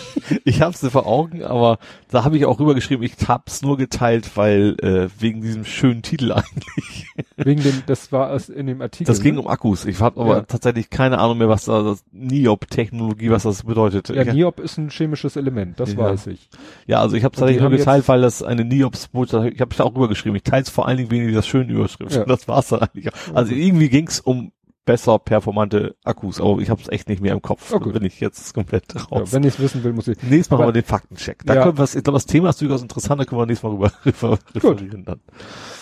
Ich 0.45 0.61
habe 0.61 0.77
sie 0.77 0.91
vor 0.91 1.07
Augen, 1.07 1.43
aber 1.43 1.80
da 2.11 2.23
habe 2.23 2.38
ich 2.38 2.45
auch 2.45 2.59
rübergeschrieben, 2.59 3.03
ich 3.03 3.14
hab's 3.27 3.64
nur 3.64 3.77
geteilt, 3.77 4.30
weil 4.38 4.75
äh, 4.80 5.09
wegen 5.19 5.41
diesem 5.41 5.65
schönen 5.65 6.03
Titel 6.03 6.31
eigentlich. 6.33 7.07
Wegen 7.35 7.64
dem, 7.64 7.81
das 7.88 8.11
war 8.11 8.30
aus, 8.30 8.48
in 8.48 8.67
dem 8.67 8.80
Artikel. 8.81 9.06
Das 9.11 9.22
ging 9.22 9.35
ne? 9.35 9.41
um 9.41 9.48
Akkus. 9.48 9.85
Ich 9.85 9.99
habe 10.01 10.22
aber 10.22 10.35
Ja. 10.35 10.41
tatsächlich 10.41 10.91
keine 10.91 11.17
Ahnung 11.17 11.39
mehr, 11.39 11.49
was 11.49 11.65
da 11.65 11.81
das 11.81 12.03
NIOP-Technologie, 12.11 13.31
was 13.31 13.43
das 13.43 13.64
bedeutet. 13.64 14.09
Ja, 14.09 14.22
ich, 14.22 14.33
Niop 14.33 14.59
ist 14.59 14.77
ein 14.77 14.89
chemisches 14.89 15.35
Element, 15.35 15.80
das 15.80 15.93
Ja. 15.93 15.98
weiß 15.99 16.27
ich. 16.27 16.49
ja, 16.85 16.99
also 16.99 17.15
ich 17.15 17.23
habe 17.23 17.33
die 17.35 17.39
tatsächlich 17.39 17.61
nur 17.61 17.72
geteilt, 17.72 18.07
weil 18.07 18.22
das 18.22 18.43
eine 18.43 18.65
NIOPs-Botschaft, 18.65 19.51
ich 19.53 19.61
habe 19.61 19.75
da 19.75 19.83
auch 19.83 19.95
rübergeschrieben. 19.95 20.35
Ich 20.35 20.43
teile 20.43 20.64
es 20.64 20.69
vor 20.69 20.88
allen 20.88 20.98
Dingen 20.98 21.11
wegen 21.11 21.27
dieser 21.27 21.43
schönen 21.43 21.69
Überschrift. 21.69 22.15
Ja. 22.15 22.25
Das 22.25 22.48
war's 22.48 22.67
dann 22.69 22.81
eigentlich. 22.81 23.09
Also 23.33 23.53
irgendwie 23.53 23.89
ging's 23.89 24.19
um 24.19 24.51
besser 24.85 25.19
performante 25.19 25.95
Akkus, 26.03 26.41
aber 26.41 26.59
ich 26.59 26.69
habe 26.69 26.82
es 26.82 26.90
echt 26.90 27.09
nicht 27.09 27.22
mehr 27.22 27.33
im 27.33 27.41
Kopf. 27.41 27.72
Oh, 27.74 27.80
gut. 27.80 27.93
Bin 27.93 28.03
ich 28.06 28.19
jetzt 28.19 28.53
komplett 28.53 28.91
Ja, 28.95 29.01
raus. 29.03 29.32
wenn 29.33 29.43
ich 29.43 29.53
es 29.53 29.59
wissen 29.59 29.83
will, 29.83 29.93
muss 29.93 30.08
ich. 30.08 30.17
Nächstes 30.24 30.49
Mal 30.49 30.56
Aber- 30.56 30.64
machen 30.66 30.75
wir 30.75 30.82
den 30.82 30.88
Faktencheck. 30.88 31.43
Da 31.45 31.56
Ja. 31.56 31.64
können 31.64 31.77
wir, 31.77 31.83
ich 31.83 31.91
glaube, 31.91 32.11
das 32.14 32.25
Thema 32.25 32.49
ist 32.49 32.59
durchaus 32.61 32.82
interessant, 32.82 33.22
da 33.22 33.25
können 33.25 33.40
wir 33.41 33.45
nächstes 33.45 33.64
Mal 33.64 33.74
rüber 33.75 33.91
refer- 34.06 34.40
referieren 34.56 35.06
dann. 35.06 35.19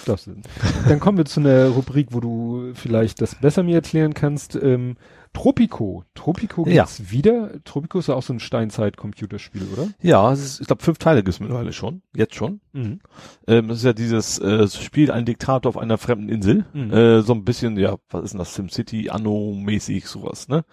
Das 0.06 0.24
sind. 0.26 0.46
Dann 0.88 1.00
kommen 1.00 1.18
wir 1.18 1.26
zu 1.26 1.40
einer 1.40 1.70
Rubrik, 1.70 2.08
wo 2.12 2.20
du 2.20 2.72
vielleicht 2.74 3.22
das 3.22 3.36
besser 3.36 3.64
mir 3.64 3.76
erklären 3.76 4.14
kannst. 4.14 4.56
Ähm, 4.56 4.98
Tropico. 5.38 6.04
Tropico 6.16 6.66
Ja. 6.68 6.84
gibt's 6.84 7.12
wieder. 7.12 7.52
Tropico 7.64 8.00
ist 8.00 8.08
ja 8.08 8.16
auch 8.16 8.24
so 8.24 8.34
ein 8.34 8.40
Steinzeit-Computerspiel, 8.40 9.68
oder? 9.72 9.90
Ja, 10.02 10.32
es 10.32 10.44
ist, 10.44 10.62
ich 10.62 10.68
glaube, 10.68 10.84
fünf 10.84 10.98
Teile 10.98 11.24
gibt's 11.24 11.40
mittlerweile 11.40 11.74
schon. 11.74 12.02
Jetzt 12.16 12.34
schon. 12.36 12.60
Mhm. 12.74 13.00
Ähm, 13.48 13.68
das 13.68 13.78
ist 13.78 13.84
ja 13.84 13.94
dieses 13.94 14.40
äh, 14.40 14.68
Spiel, 14.68 15.12
ein 15.12 15.26
Diktator 15.26 15.70
auf 15.70 15.78
einer 15.78 15.98
fremden 16.00 16.30
Insel. 16.30 16.66
Mhm. 16.74 16.92
Äh, 16.92 17.22
so 17.22 17.34
ein 17.34 17.44
bisschen, 17.46 17.78
ja, 17.78 17.98
was 18.10 18.24
ist 18.26 18.32
denn 18.32 18.40
das? 18.40 18.56
SimCity, 18.56 19.10
Anno-mäßig, 19.12 20.08
sowas, 20.08 20.48
ne? 20.48 20.66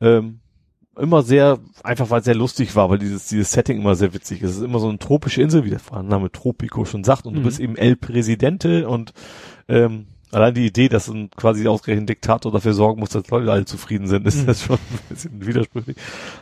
Ähm, 0.00 0.40
immer 0.96 1.22
sehr, 1.22 1.58
einfach 1.82 2.08
weil 2.10 2.20
es 2.20 2.24
sehr 2.24 2.34
lustig 2.36 2.76
war, 2.76 2.88
weil 2.88 2.98
dieses, 2.98 3.26
dieses 3.28 3.50
Setting 3.52 3.80
immer 3.80 3.96
sehr 3.96 4.14
witzig 4.14 4.42
ist. 4.42 4.50
Es 4.52 4.56
ist 4.58 4.62
immer 4.62 4.78
so 4.78 4.88
eine 4.88 4.98
tropische 4.98 5.42
Insel, 5.42 5.64
wie 5.64 5.70
der 5.70 6.02
Name 6.02 6.30
Tropico 6.30 6.84
schon 6.84 7.04
sagt, 7.04 7.26
und 7.26 7.32
Mhm. 7.34 7.36
du 7.38 7.42
bist 7.42 7.60
eben 7.60 7.76
El 7.76 7.96
Presidente 7.96 8.88
und 8.88 9.12
ähm, 9.68 10.06
allein 10.34 10.54
die 10.54 10.66
Idee, 10.66 10.88
dass 10.88 11.08
ein 11.08 11.30
quasi 11.30 11.66
ausgerechnet 11.68 12.08
Diktator 12.08 12.52
dafür 12.52 12.74
sorgen 12.74 13.00
muss, 13.00 13.10
dass 13.10 13.28
Leute 13.28 13.50
alle 13.52 13.64
zufrieden 13.64 14.06
sind, 14.06 14.26
ist 14.26 14.42
Mhm. 14.42 14.46
das 14.46 14.62
schon 14.62 14.76
ein 14.76 14.98
bisschen 15.08 15.46
widersprüchlich. 15.46 15.96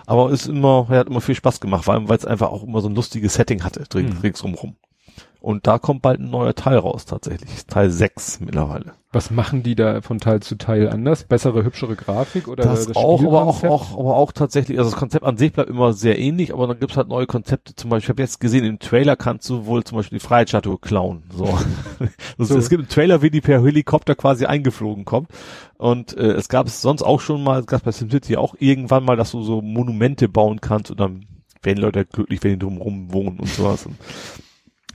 Aber 0.06 0.30
ist 0.30 0.46
immer, 0.46 0.86
er 0.90 0.98
hat 1.00 1.06
immer 1.08 1.20
viel 1.20 1.34
Spaß 1.34 1.60
gemacht, 1.60 1.84
vor 1.84 1.94
allem 1.94 2.08
weil 2.08 2.18
es 2.18 2.24
einfach 2.24 2.50
auch 2.50 2.62
immer 2.62 2.80
so 2.80 2.88
ein 2.88 2.94
lustiges 2.94 3.34
Setting 3.34 3.64
hatte, 3.64 3.84
drin, 3.88 4.10
Mhm. 4.10 4.18
ringsrum 4.22 4.54
rum. 4.54 4.76
Und 5.42 5.66
da 5.66 5.78
kommt 5.78 6.02
bald 6.02 6.20
ein 6.20 6.30
neuer 6.30 6.54
Teil 6.54 6.78
raus, 6.78 7.04
tatsächlich. 7.04 7.66
Teil 7.66 7.90
6 7.90 8.38
mittlerweile. 8.40 8.92
Was 9.10 9.32
machen 9.32 9.64
die 9.64 9.74
da 9.74 10.00
von 10.00 10.20
Teil 10.20 10.38
zu 10.40 10.54
Teil 10.54 10.88
anders? 10.88 11.24
Bessere, 11.24 11.64
hübschere 11.64 11.96
Grafik 11.96 12.46
oder 12.46 12.62
Das, 12.62 12.94
auch, 12.94 13.20
aber 13.20 13.42
auch, 13.42 13.64
auch, 13.64 13.98
aber 13.98 14.16
auch 14.16 14.30
tatsächlich, 14.30 14.78
also 14.78 14.90
das 14.90 14.98
Konzept 14.98 15.26
an 15.26 15.36
sich 15.36 15.52
bleibt 15.52 15.68
immer 15.68 15.94
sehr 15.94 16.16
ähnlich, 16.20 16.54
aber 16.54 16.68
dann 16.68 16.78
gibt's 16.78 16.96
halt 16.96 17.08
neue 17.08 17.26
Konzepte. 17.26 17.74
Zum 17.74 17.90
Beispiel, 17.90 18.04
ich 18.04 18.08
habe 18.10 18.22
jetzt 18.22 18.40
gesehen, 18.40 18.64
im 18.64 18.78
Trailer 18.78 19.16
kannst 19.16 19.50
du 19.50 19.66
wohl 19.66 19.82
zum 19.82 19.98
Beispiel 19.98 20.20
die 20.20 20.24
Freiheitsstatue 20.24 20.78
klauen. 20.78 21.24
So. 21.36 21.58
das, 22.38 22.48
So. 22.48 22.56
Es 22.56 22.70
gibt 22.70 22.82
einen 22.82 22.88
Trailer, 22.88 23.20
wie 23.20 23.30
die 23.30 23.40
per 23.40 23.64
Helikopter 23.64 24.14
quasi 24.14 24.46
eingeflogen 24.46 25.04
kommt. 25.04 25.28
Und 25.76 26.16
äh, 26.16 26.34
es 26.34 26.48
gab 26.48 26.68
es 26.68 26.80
sonst 26.80 27.02
auch 27.02 27.20
schon 27.20 27.42
mal, 27.42 27.58
es 27.58 27.66
gab 27.66 27.82
bei 27.82 27.90
SimCity 27.90 28.36
auch 28.36 28.54
irgendwann 28.60 29.04
mal, 29.04 29.16
dass 29.16 29.32
du 29.32 29.42
so 29.42 29.60
Monumente 29.60 30.28
bauen 30.28 30.60
kannst 30.60 30.92
und 30.92 31.00
dann 31.00 31.26
werden 31.62 31.80
Leute 31.80 32.04
glücklich, 32.04 32.42
wenn 32.44 32.52
die 32.52 32.58
drumherum 32.60 33.12
wohnen 33.12 33.40
und 33.40 33.48
sowas. 33.48 33.88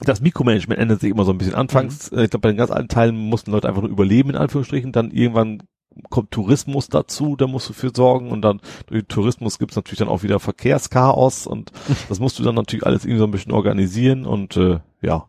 Das 0.02 0.22
Mikromanagement 0.22 0.80
ändert 0.80 1.02
sich 1.02 1.10
immer 1.12 1.26
so 1.26 1.32
ein 1.32 1.38
bisschen. 1.38 1.56
Anfangs, 1.56 2.10
äh, 2.10 2.24
ich 2.26 2.30
glaube, 2.30 2.42
bei 2.42 2.50
den 2.50 2.58
ganz 2.58 2.72
alten 2.72 2.88
Teilen 2.90 3.16
mussten 3.18 3.52
Leute 3.52 3.68
einfach 3.68 3.82
nur 3.82 3.90
überleben, 3.92 4.30
in 4.32 4.36
Anführungsstrichen. 4.36 4.92
Dann 4.92 5.12
irgendwann 5.12 5.64
kommt 6.12 6.30
Tourismus 6.32 6.90
dazu, 6.90 7.36
da 7.36 7.48
musst 7.48 7.70
du 7.70 7.74
für 7.74 7.92
sorgen. 7.96 8.30
Und 8.30 8.42
dann 8.44 8.62
durch 8.86 9.06
Tourismus 9.08 9.58
gibt's 9.60 9.76
natürlich 9.76 10.00
dann 10.00 10.08
auch 10.10 10.24
wieder 10.24 10.40
Verkehrschaos. 10.40 11.48
Und 11.48 11.72
das 12.10 12.20
musst 12.20 12.38
du 12.40 12.44
dann 12.44 12.56
natürlich 12.56 12.86
alles 12.86 13.06
irgendwie 13.06 13.20
so 13.20 13.26
ein 13.26 13.32
bisschen 13.32 13.52
organisieren. 13.52 14.26
Und 14.26 14.56
äh, 14.58 14.80
ja, 15.02 15.28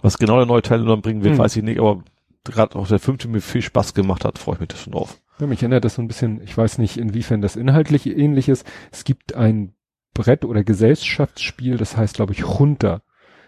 was 0.00 0.18
genau 0.18 0.36
der 0.36 0.46
neue 0.46 0.62
Teil 0.62 0.84
dann 0.84 1.02
bringen 1.02 1.22
wird, 1.22 1.34
Hm. 1.34 1.38
weiß 1.38 1.56
ich 1.56 1.62
nicht. 1.62 1.78
Aber 1.80 2.02
gerade 2.44 2.76
auch 2.76 2.88
der 2.88 2.98
fünfte 2.98 3.28
mir 3.28 3.40
viel 3.40 3.62
Spaß 3.62 3.94
gemacht 3.94 4.24
hat, 4.24 4.38
freue 4.38 4.54
ich 4.56 4.60
mich 4.60 4.68
da 4.68 4.76
schon 4.76 4.92
drauf. 4.92 5.20
Ja, 5.40 5.46
mich 5.46 5.62
erinnert 5.62 5.84
das 5.84 5.96
so 5.96 6.02
ein 6.02 6.08
bisschen, 6.08 6.40
ich 6.42 6.56
weiß 6.56 6.78
nicht, 6.78 6.96
inwiefern 6.96 7.40
das 7.42 7.56
inhaltlich 7.56 8.06
ähnlich 8.06 8.48
ist. 8.48 8.66
Es 8.92 9.04
gibt 9.04 9.34
ein 9.34 9.74
Brett- 10.14 10.44
oder 10.44 10.62
Gesellschaftsspiel, 10.62 11.76
das 11.76 11.96
heißt, 11.96 12.14
glaube 12.14 12.32
ich, 12.32 12.38
Junta. 12.40 13.02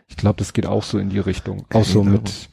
Ich 0.09 0.17
glaube, 0.17 0.36
das 0.39 0.52
geht 0.52 0.67
auch 0.67 0.83
so 0.83 0.99
in 0.99 1.09
die 1.10 1.18
Richtung. 1.18 1.67
Auch 1.73 1.85
so 1.85 2.01
Keine 2.02 2.12
mit 2.17 2.49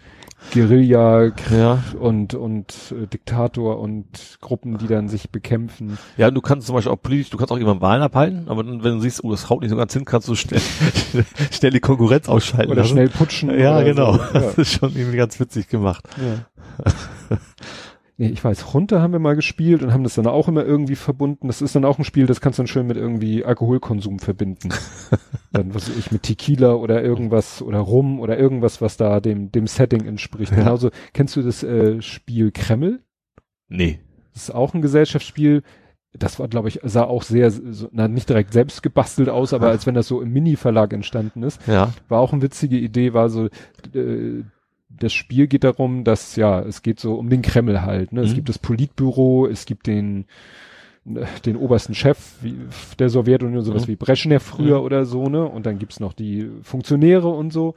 Guerilla 0.53 1.32
Ja. 1.51 1.83
und, 1.99 2.33
und 2.33 2.73
äh, 2.91 3.07
Diktator 3.07 3.80
und 3.80 4.06
Gruppen, 4.41 4.77
die 4.77 4.88
dann 4.88 5.07
sich 5.07 5.30
bekämpfen. 5.30 5.98
Ja, 6.17 6.32
du 6.32 6.41
kannst 6.41 6.67
zum 6.67 6.75
Beispiel 6.75 6.91
auch 6.91 7.01
politisch, 7.01 7.30
du 7.30 7.38
kannst 7.38 7.51
auch 7.51 7.57
jemanden 7.57 7.82
Wahlen 7.82 8.01
abhalten, 8.01 8.49
aber 8.49 8.64
dann, 8.64 8.83
wenn 8.83 8.95
du 8.95 8.99
siehst, 8.99 9.23
oh, 9.23 9.32
das 9.32 9.49
haut 9.49 9.61
nicht 9.61 9.69
so 9.69 9.77
ganz 9.77 9.93
hin, 9.93 10.03
kannst 10.06 10.27
du 10.27 10.35
schnell, 10.35 10.61
schnell 11.51 11.72
die 11.72 11.80
Konkurrenz 11.80 12.27
ausschalten. 12.27 12.72
Oder 12.72 12.82
lassen. 12.82 12.91
schnell 12.93 13.09
putschen. 13.09 13.57
Ja, 13.57 13.82
genau. 13.83 14.14
So. 14.14 14.19
Das 14.33 14.57
ist 14.57 14.73
schon 14.73 14.95
irgendwie 14.95 15.17
ganz 15.17 15.40
witzig 15.40 15.69
gemacht. 15.69 16.03
Ja. 16.17 17.38
nee, 18.17 18.27
ich 18.27 18.43
weiß, 18.43 18.66
Junta 18.74 19.01
haben 19.01 19.14
wir 19.14 19.19
mal 19.19 19.35
gespielt 19.35 19.83
und 19.83 19.93
haben 19.93 20.03
das 20.03 20.16
dann 20.16 20.27
auch 20.27 20.48
immer 20.48 20.66
irgendwie 20.66 20.95
verbunden. 20.95 21.48
Das 21.48 21.61
ist 21.61 21.75
dann 21.75 21.85
auch 21.85 21.98
ein 21.98 22.03
Spiel, 22.03 22.25
das 22.25 22.42
kannst 22.42 22.59
du 22.59 22.64
dann 22.64 22.67
schön 22.67 22.88
mit 22.88 22.98
irgendwie 22.98 23.43
Alkoholkonsum 23.43 24.19
verbinden. 24.19 24.69
dann, 25.51 25.74
was 25.74 25.90
weiß 25.90 25.98
ich, 25.98 26.11
mit 26.11 26.24
Tequila 26.24 26.74
oder 26.74 27.03
irgendwas 27.03 27.61
oder 27.61 27.80
Rum 27.80 28.19
oder 28.19 28.38
irgendwas, 28.38 28.82
was 28.82 28.98
da 28.98 29.19
dem, 29.19 29.51
dem 29.51 29.67
Setting 29.67 30.06
entspricht. 30.06 30.51
Ja. 30.51 30.59
Genauso, 30.59 30.90
kennst 31.14 31.35
du 31.35 31.42
das 31.42 31.64
äh, 31.64 32.01
Spiel 32.01 32.51
Kreml? 32.51 33.01
Nee. 33.69 34.00
Das 34.33 34.43
ist 34.43 34.56
auch 34.56 34.74
ein 34.74 34.82
Gesellschaftsspiel. 34.82 35.64
Das 36.16 36.40
war, 36.40 36.48
glaube 36.48 36.69
ich, 36.69 36.80
sah 36.83 37.06
auch 37.06 37.24
sehr, 37.24 37.50
so, 37.50 37.90
na, 37.92 38.08
nicht 38.08 38.30
direkt 38.30 38.53
selbst 38.53 38.83
gebastelt 38.83 39.30
aus, 39.30 39.53
aber 39.53 39.67
als 39.69 39.88
wenn 39.88 39.95
das 39.95 40.08
so 40.08 40.22
im 40.22 40.32
Mini-Verlag 40.32 40.93
entstanden 40.93 41.42
ist. 41.43 41.59
Ja. 41.67 41.92
War 42.08 42.19
auch 42.19 42.33
eine 42.33 42.42
witzige 42.42 42.77
Idee, 42.77 43.14
war 43.14 43.30
so, 43.30 43.48
äh, 43.95 44.43
das 44.99 45.13
Spiel 45.13 45.47
geht 45.47 45.63
darum, 45.63 46.03
dass, 46.03 46.35
ja, 46.35 46.59
es 46.61 46.81
geht 46.81 46.99
so 46.99 47.15
um 47.15 47.30
den 47.30 47.41
Kreml 47.41 47.81
halt, 47.81 48.13
ne? 48.13 48.22
Es 48.22 48.31
Mhm. 48.31 48.35
gibt 48.35 48.49
das 48.49 48.59
Politbüro, 48.59 49.47
es 49.47 49.65
gibt 49.65 49.88
den, 49.88 50.25
den 51.45 51.57
obersten 51.57 51.93
Chef 51.95 52.35
wie, 52.41 52.55
der 52.99 53.09
Sowjetunion, 53.09 53.63
sowas 53.63 53.83
Mhm. 53.88 53.91
wie 53.91 53.95
Brezhnev 53.97 54.43
früher 54.43 54.80
Mhm. 54.80 54.85
oder 54.85 55.05
so, 55.05 55.27
ne? 55.30 55.43
Und 55.45 55.65
dann 55.65 55.80
gibt's 55.80 55.99
noch 55.99 56.13
die 56.13 56.49
Funktionäre 56.61 57.27
und 57.27 57.51
so. 57.51 57.75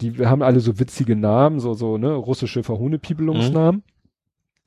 Die 0.00 0.26
haben 0.26 0.42
alle 0.42 0.60
so 0.60 0.78
witzige 0.78 1.16
Namen, 1.16 1.60
so, 1.60 1.74
so, 1.74 1.98
ne? 1.98 2.12
Russische 2.14 2.62
Verhohnepiepelungsnamen. 2.62 3.82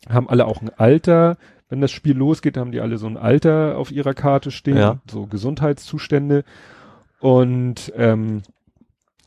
Haben 0.09 0.29
alle 0.29 0.45
auch 0.45 0.61
ein 0.61 0.69
Alter. 0.77 1.37
Wenn 1.69 1.79
das 1.81 1.91
Spiel 1.91 2.17
losgeht, 2.17 2.57
haben 2.57 2.71
die 2.71 2.79
alle 2.81 2.97
so 2.97 3.07
ein 3.07 3.17
Alter 3.17 3.77
auf 3.77 3.91
ihrer 3.91 4.13
Karte 4.13 4.51
stehen, 4.51 4.77
Ja. 4.77 4.99
so 5.09 5.25
Gesundheitszustände. 5.27 6.43
Und 7.19 7.93
ähm, 7.95 8.41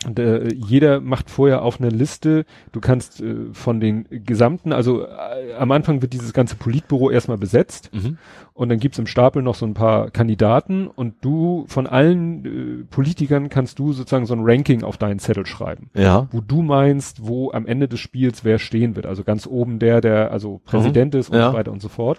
Und, 0.07 0.18
äh, 0.18 0.52
jeder 0.52 1.00
macht 1.00 1.31
vorher 1.31 1.62
auf 1.62 1.81
eine 1.81 1.89
Liste, 1.91 2.44
du 2.73 2.81
kannst 2.81 3.20
äh, 3.20 3.34
von 3.52 3.81
den 3.81 4.07
gesamten, 4.10 4.73
also 4.73 5.02
äh, 5.07 5.55
am 5.58 5.70
Anfang 5.73 6.02
wird 6.02 6.12
dieses 6.12 6.33
ganze 6.33 6.57
Politbüro 6.57 7.10
erstmal 7.10 7.39
besetzt 7.39 7.91
Mhm. 7.92 8.18
und 8.52 8.68
dann 8.68 8.78
gibt's 8.78 8.99
im 8.99 9.07
Stapel 9.07 9.42
noch 9.42 9.55
so 9.55 9.65
ein 9.66 9.74
paar 9.74 10.10
Kandidaten 10.10 10.86
und 10.89 11.15
du 11.23 11.65
von 11.68 11.86
allen 11.86 12.44
äh, 12.44 12.84
Politikern 12.91 13.49
kannst 13.49 13.78
du 13.78 13.92
sozusagen 13.92 14.26
so 14.26 14.34
ein 14.34 14.42
Ranking 14.42 14.83
auf 14.83 14.97
deinen 14.99 15.18
Zettel 15.18 15.47
schreiben, 15.47 15.91
Ja. 15.97 16.28
wo 16.33 16.41
du 16.41 16.62
meinst, 16.62 17.26
wo 17.26 17.50
am 17.52 17.66
Ende 17.66 17.89
des 17.89 18.00
Spiels 18.00 18.44
wer 18.44 18.58
stehen 18.58 18.97
wird. 18.97 19.07
Also 19.07 19.24
ganz 19.24 19.47
oben 19.47 19.78
der, 19.78 20.00
der 20.00 20.31
also 20.33 20.60
Präsident 20.65 21.15
ist 21.15 21.31
und 21.31 21.36
Ja. 21.39 21.50
so 21.50 21.57
weiter 21.57 21.73
und 21.73 21.81
so 21.81 21.89
fort. 21.89 22.18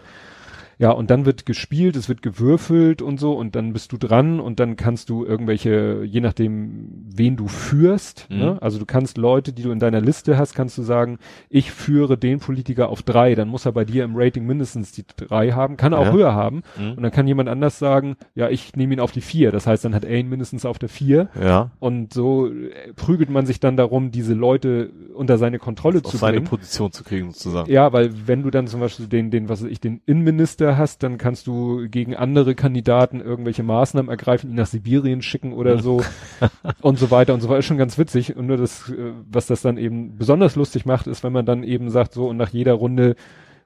Ja, 0.77 0.91
und 0.91 1.09
dann 1.09 1.25
wird 1.25 1.45
gespielt, 1.45 1.95
es 1.95 2.09
wird 2.09 2.21
gewürfelt 2.21 3.01
und 3.01 3.19
so 3.19 3.33
und 3.33 3.55
dann 3.55 3.71
bist 3.73 3.91
du 3.91 3.97
dran 3.97 4.39
und 4.39 4.59
dann 4.59 4.75
kannst 4.75 5.09
du 5.09 5.25
irgendwelche, 5.25 6.03
je 6.03 6.19
nachdem, 6.21 6.89
wen 7.15 7.35
du 7.37 7.47
führst, 7.47 8.27
Mhm. 8.29 8.37
ne? 8.37 8.57
also 8.61 8.77
du 8.79 8.85
kannst 8.85 9.17
Leute, 9.17 9.53
die 9.53 9.63
du 9.63 9.71
in 9.71 9.79
deiner 9.79 10.01
Liste 10.01 10.37
hast, 10.37 10.53
kannst 10.53 10.77
du 10.77 10.81
sagen, 10.83 11.17
ich 11.49 11.71
führe 11.71 12.17
den 12.17 12.39
Politiker 12.39 12.89
auf 12.89 13.03
drei, 13.03 13.35
dann 13.35 13.47
muss 13.47 13.65
er 13.65 13.71
bei 13.71 13.85
dir 13.85 14.03
im 14.03 14.15
Rating 14.15 14.45
mindestens 14.45 14.91
die 14.91 15.05
drei 15.15 15.51
haben, 15.51 15.77
kann 15.77 15.93
er 15.93 15.99
auch 15.99 16.05
Ja. 16.07 16.11
höher 16.13 16.33
haben 16.35 16.61
Mhm. 16.77 16.91
und 16.97 17.03
dann 17.03 17.11
kann 17.11 17.27
jemand 17.27 17.47
anders 17.49 17.79
sagen, 17.79 18.15
ja, 18.35 18.49
ich 18.49 18.75
nehme 18.75 18.93
ihn 18.95 18.99
auf 18.99 19.11
die 19.11 19.21
vier, 19.21 19.51
das 19.51 19.67
heißt, 19.67 19.85
dann 19.85 19.95
hat 19.95 20.03
er 20.05 20.17
ihn 20.19 20.27
mindestens 20.29 20.65
auf 20.65 20.77
der 20.79 20.89
vier 20.89 21.29
Ja. 21.41 21.71
und 21.79 22.13
so 22.13 22.47
äh, 22.47 22.93
prügelt 22.95 23.29
man 23.29 23.45
sich 23.45 23.59
dann 23.59 23.77
darum, 23.77 24.11
diese 24.11 24.33
Leute 24.33 24.91
unter 25.13 25.37
seine 25.37 25.59
Kontrolle 25.59 25.99
Auf 26.03 26.11
zu 26.11 26.17
seine 26.17 26.33
bringen. 26.37 26.47
Position 26.47 26.91
zu 26.91 27.03
kriegen, 27.03 27.31
sozusagen. 27.31 27.71
Ja, 27.71 27.93
weil 27.93 28.11
wenn 28.27 28.43
du 28.43 28.49
dann 28.51 28.67
zum 28.67 28.81
Beispiel 28.81 29.07
den, 29.07 29.31
den, 29.31 29.47
was 29.49 29.63
weiß 29.63 29.69
ich, 29.71 29.79
den 29.79 30.01
Innenminister 30.05 30.64
hast, 30.73 31.03
dann 31.03 31.17
kannst 31.17 31.47
du 31.47 31.87
gegen 31.89 32.15
andere 32.15 32.55
Kandidaten 32.55 33.21
irgendwelche 33.21 33.63
Maßnahmen 33.63 34.09
ergreifen, 34.09 34.49
ihn 34.49 34.55
nach 34.55 34.65
Sibirien 34.65 35.21
schicken 35.21 35.53
oder 35.53 35.79
so 35.79 36.01
und 36.81 36.97
so 36.99 37.11
weiter 37.11 37.33
und 37.33 37.41
so 37.41 37.49
weiter. 37.49 37.59
Ist 37.59 37.65
schon 37.65 37.77
ganz 37.77 37.97
witzig. 37.97 38.35
Und 38.35 38.47
nur 38.47 38.57
das, 38.57 38.89
äh, 38.89 39.11
was 39.29 39.47
das 39.47 39.61
dann 39.61 39.77
eben 39.77 40.17
besonders 40.17 40.55
lustig 40.55 40.85
macht, 40.85 41.07
ist, 41.07 41.23
wenn 41.23 41.33
man 41.33 41.45
dann 41.45 41.63
eben 41.63 41.89
sagt, 41.89 42.13
so 42.13 42.27
und 42.27 42.37
nach 42.37 42.49
jeder 42.49 42.73
Runde 42.73 43.15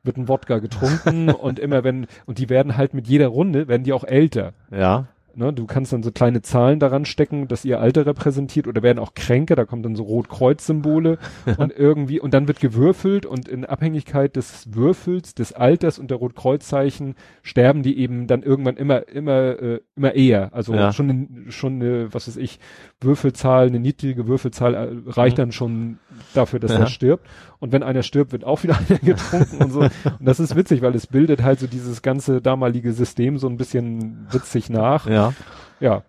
wird 0.03 0.17
ein 0.17 0.27
Wodka 0.27 0.59
getrunken 0.59 1.29
und 1.41 1.59
immer 1.59 1.83
wenn, 1.83 2.07
und 2.25 2.37
die 2.37 2.49
werden 2.49 2.77
halt 2.77 2.93
mit 2.93 3.07
jeder 3.07 3.27
Runde, 3.27 3.67
werden 3.67 3.83
die 3.83 3.93
auch 3.93 4.03
älter. 4.03 4.53
Ja. 4.71 5.07
Ne, 5.35 5.53
du 5.53 5.65
kannst 5.67 5.93
dann 5.93 6.03
so 6.03 6.11
kleine 6.11 6.41
Zahlen 6.41 6.79
daran 6.79 7.05
stecken, 7.05 7.47
dass 7.47 7.63
ihr 7.63 7.79
Alter 7.79 8.05
repräsentiert 8.05 8.67
oder 8.67 8.81
werden 8.83 8.99
auch 8.99 9.13
Kränke, 9.13 9.55
da 9.55 9.63
kommt 9.65 9.85
dann 9.85 9.95
so 9.95 10.03
Rot-Kreuz-Symbole 10.03 11.17
und 11.57 11.71
irgendwie, 11.77 12.19
und 12.19 12.33
dann 12.33 12.47
wird 12.47 12.59
gewürfelt 12.59 13.25
und 13.25 13.47
in 13.47 13.63
Abhängigkeit 13.63 14.35
des 14.35 14.73
Würfels, 14.73 15.35
des 15.35 15.53
Alters 15.53 15.99
und 15.99 16.09
der 16.11 16.17
Rot-Kreuz-Zeichen 16.17 17.15
sterben 17.43 17.83
die 17.83 17.97
eben 17.99 18.27
dann 18.27 18.43
irgendwann 18.43 18.75
immer, 18.75 19.07
immer, 19.07 19.61
äh, 19.61 19.79
immer 19.95 20.13
eher. 20.15 20.53
Also 20.53 20.73
Ja. 20.73 20.91
schon, 20.91 21.09
eine- 21.09 21.51
schon 21.51 21.73
eine, 21.75 22.13
was 22.13 22.27
weiß 22.27 22.37
ich, 22.37 22.59
Würfelzahl, 22.99 23.67
eine 23.67 23.79
niedrige 23.79 24.27
Würfelzahl 24.27 24.73
äh, 24.73 24.87
reicht 25.11 25.37
Mhm. 25.37 25.41
dann 25.41 25.51
schon 25.51 25.99
dafür, 26.33 26.59
dass 26.59 26.71
Ja. 26.71 26.79
er 26.79 26.87
stirbt. 26.87 27.27
Und 27.59 27.71
wenn 27.71 27.83
einer 27.83 28.03
stirbt, 28.03 28.31
wird 28.31 28.43
auch 28.43 28.63
wieder 28.63 28.77
einer 28.89 28.99
getrunken 28.99 29.63
und 29.63 29.71
so. 29.71 29.79
Und 29.81 29.91
das 30.19 30.39
ist 30.39 30.55
witzig, 30.55 30.81
weil 30.81 30.95
es 30.95 31.07
bildet 31.07 31.41
halt 31.43 31.59
so 31.59 31.67
dieses 31.67 32.01
ganze 32.01 32.41
damalige 32.41 32.93
System 32.93 33.37
so 33.37 33.47
ein 33.47 33.57
bisschen 33.57 34.27
witzig 34.31 34.69
nach. 34.69 35.07
Ja. 35.07 35.33
Ja. 35.79 36.03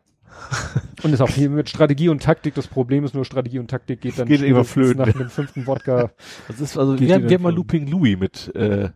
Und 1.03 1.13
ist 1.13 1.21
auch 1.21 1.29
hier 1.29 1.51
mit 1.51 1.69
Strategie 1.69 2.09
und 2.09 2.23
Taktik. 2.23 2.55
Das 2.55 2.67
Problem 2.67 3.05
ist 3.05 3.15
nur, 3.15 3.25
Strategie 3.25 3.59
und 3.59 3.69
Taktik 3.71 4.01
geht 4.01 4.19
dann 4.19 4.27
Geht 4.27 4.41
immer 4.43 4.65
spätestens 4.65 4.73
flöten. 4.73 4.99
nach 5.07 5.13
dem 5.13 5.29
fünften 5.31 5.67
Wodka. 5.67 6.11
Das 6.49 6.61
ist 6.61 6.79
also, 6.79 6.99
wir, 6.99 7.15
haben- 7.15 7.29
wir 7.29 7.39
mal 7.39 7.55
Looping 7.55 7.87
Louis 7.89 8.19
mit, 8.19 8.55
äh, 8.55 8.89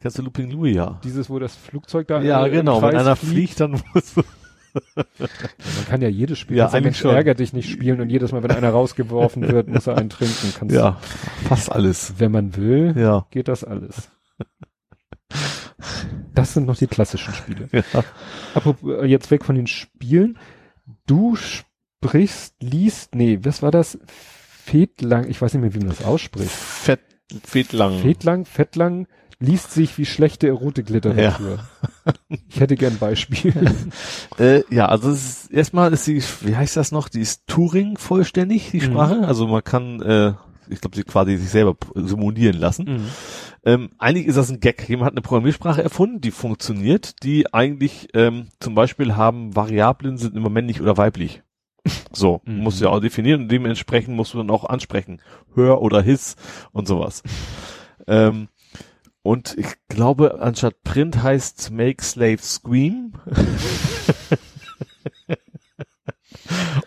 kennst 0.00 0.18
du 0.18 0.22
Looping 0.22 0.50
Louis, 0.50 0.74
ja? 0.74 0.98
Dieses, 1.04 1.30
wo 1.30 1.38
das 1.38 1.54
Flugzeug 1.54 2.08
da 2.08 2.20
Ja, 2.20 2.46
genau. 2.48 2.82
Wenn 2.82 2.96
einer 2.96 3.14
fliegt, 3.16 3.60
dann 3.60 3.80
muss 3.94 4.14
Man 4.94 5.86
kann 5.88 6.00
ja 6.02 6.08
jedes 6.08 6.38
Spiel, 6.38 6.56
Ja, 6.56 6.66
eigentlich 6.66 6.84
Mensch 6.84 6.98
schon. 7.00 7.14
ärgert 7.14 7.38
dich 7.40 7.52
nicht 7.52 7.70
spielen 7.70 8.00
und 8.00 8.08
jedes 8.10 8.32
Mal, 8.32 8.42
wenn 8.42 8.50
einer 8.52 8.70
rausgeworfen 8.70 9.48
wird, 9.48 9.68
muss 9.68 9.86
er 9.86 9.98
einen 9.98 10.10
trinken. 10.10 10.52
Kannst, 10.58 10.74
ja, 10.74 10.98
fast 11.48 11.70
alles. 11.70 12.14
Wenn 12.18 12.32
man 12.32 12.56
will, 12.56 12.94
Ja. 12.96 13.26
geht 13.30 13.48
das 13.48 13.64
alles. 13.64 14.10
Das 16.34 16.54
sind 16.54 16.66
noch 16.66 16.76
die 16.76 16.86
klassischen 16.86 17.34
Spiele. 17.34 17.68
ja. 17.72 17.82
Apropos, 18.54 18.90
äh, 19.02 19.06
jetzt 19.06 19.30
weg 19.30 19.44
von 19.44 19.54
den 19.56 19.66
Spielen. 19.66 20.38
Du 21.06 21.36
sprichst, 21.36 22.54
liest, 22.60 23.14
nee, 23.14 23.38
was 23.42 23.62
war 23.62 23.70
das? 23.70 23.98
Fedlang, 24.06 25.28
ich 25.28 25.40
weiß 25.42 25.54
nicht 25.54 25.62
mehr, 25.62 25.74
wie 25.74 25.78
man 25.78 25.88
das 25.88 26.04
ausspricht. 26.04 26.50
Fett, 26.50 27.00
Fettlang. 27.44 27.98
Fedlang, 27.98 28.44
Fettlang, 28.44 29.06
liest 29.42 29.72
sich 29.72 29.98
wie 29.98 30.06
schlechte 30.06 30.46
Erotikliteratur. 30.48 31.58
Ich 32.48 32.58
hätte 32.58 32.74
gern 32.76 32.94
ein 32.94 32.98
Beispiel. 32.98 33.52
Äh, 34.38 34.62
ja, 34.74 34.86
also 34.86 35.10
es 35.10 35.44
ist, 35.44 35.52
erstmal 35.52 35.92
ist 35.92 36.06
die, 36.06 36.22
wie 36.40 36.56
heißt 36.56 36.76
das 36.76 36.90
noch, 36.90 37.08
die 37.08 37.20
ist 37.20 37.46
Turing 37.46 37.96
vollständig, 37.98 38.70
die 38.70 38.78
Mhm. 38.78 38.84
Sprache. 38.84 39.26
Also 39.26 39.46
man 39.46 39.62
kann, 39.62 40.00
äh, 40.02 40.32
ich 40.68 40.80
glaube, 40.80 40.96
sie 40.96 41.04
quasi 41.04 41.36
sich 41.36 41.50
selber 41.50 41.76
simulieren 41.94 42.56
lassen. 42.56 42.84
Mhm. 42.86 43.06
Ähm, 43.64 43.90
eigentlich 43.98 44.26
ist 44.26 44.36
das 44.36 44.50
ein 44.50 44.58
Gag. 44.60 44.88
Jemand 44.88 45.06
hat 45.06 45.12
eine 45.12 45.20
Programmiersprache 45.22 45.82
erfunden, 45.82 46.20
die 46.20 46.30
funktioniert, 46.32 47.22
die 47.22 47.52
eigentlich 47.54 48.08
ähm, 48.14 48.48
zum 48.58 48.74
Beispiel 48.74 49.14
haben, 49.16 49.54
Variablen 49.54 50.16
sind 50.18 50.34
immer 50.34 50.50
männlich 50.50 50.80
oder 50.80 50.96
weiblich. 50.96 51.42
So, 52.12 52.40
Mhm. 52.46 52.58
musst 52.58 52.80
du 52.80 52.86
ja 52.86 52.90
auch 52.90 53.00
definieren 53.00 53.42
und 53.42 53.48
dementsprechend 53.48 54.16
musst 54.16 54.34
du 54.34 54.38
dann 54.38 54.50
auch 54.50 54.64
ansprechen. 54.64 55.20
Hör 55.54 55.82
oder 55.82 56.02
Hiss 56.02 56.34
und 56.72 56.88
sowas. 56.88 57.22
ähm, 58.08 58.48
und 59.22 59.56
ich 59.58 59.66
glaube, 59.88 60.40
anstatt 60.40 60.82
Print 60.82 61.22
heißt 61.22 61.70
Make 61.70 62.02
Slave 62.04 62.38
Scream. 62.42 63.12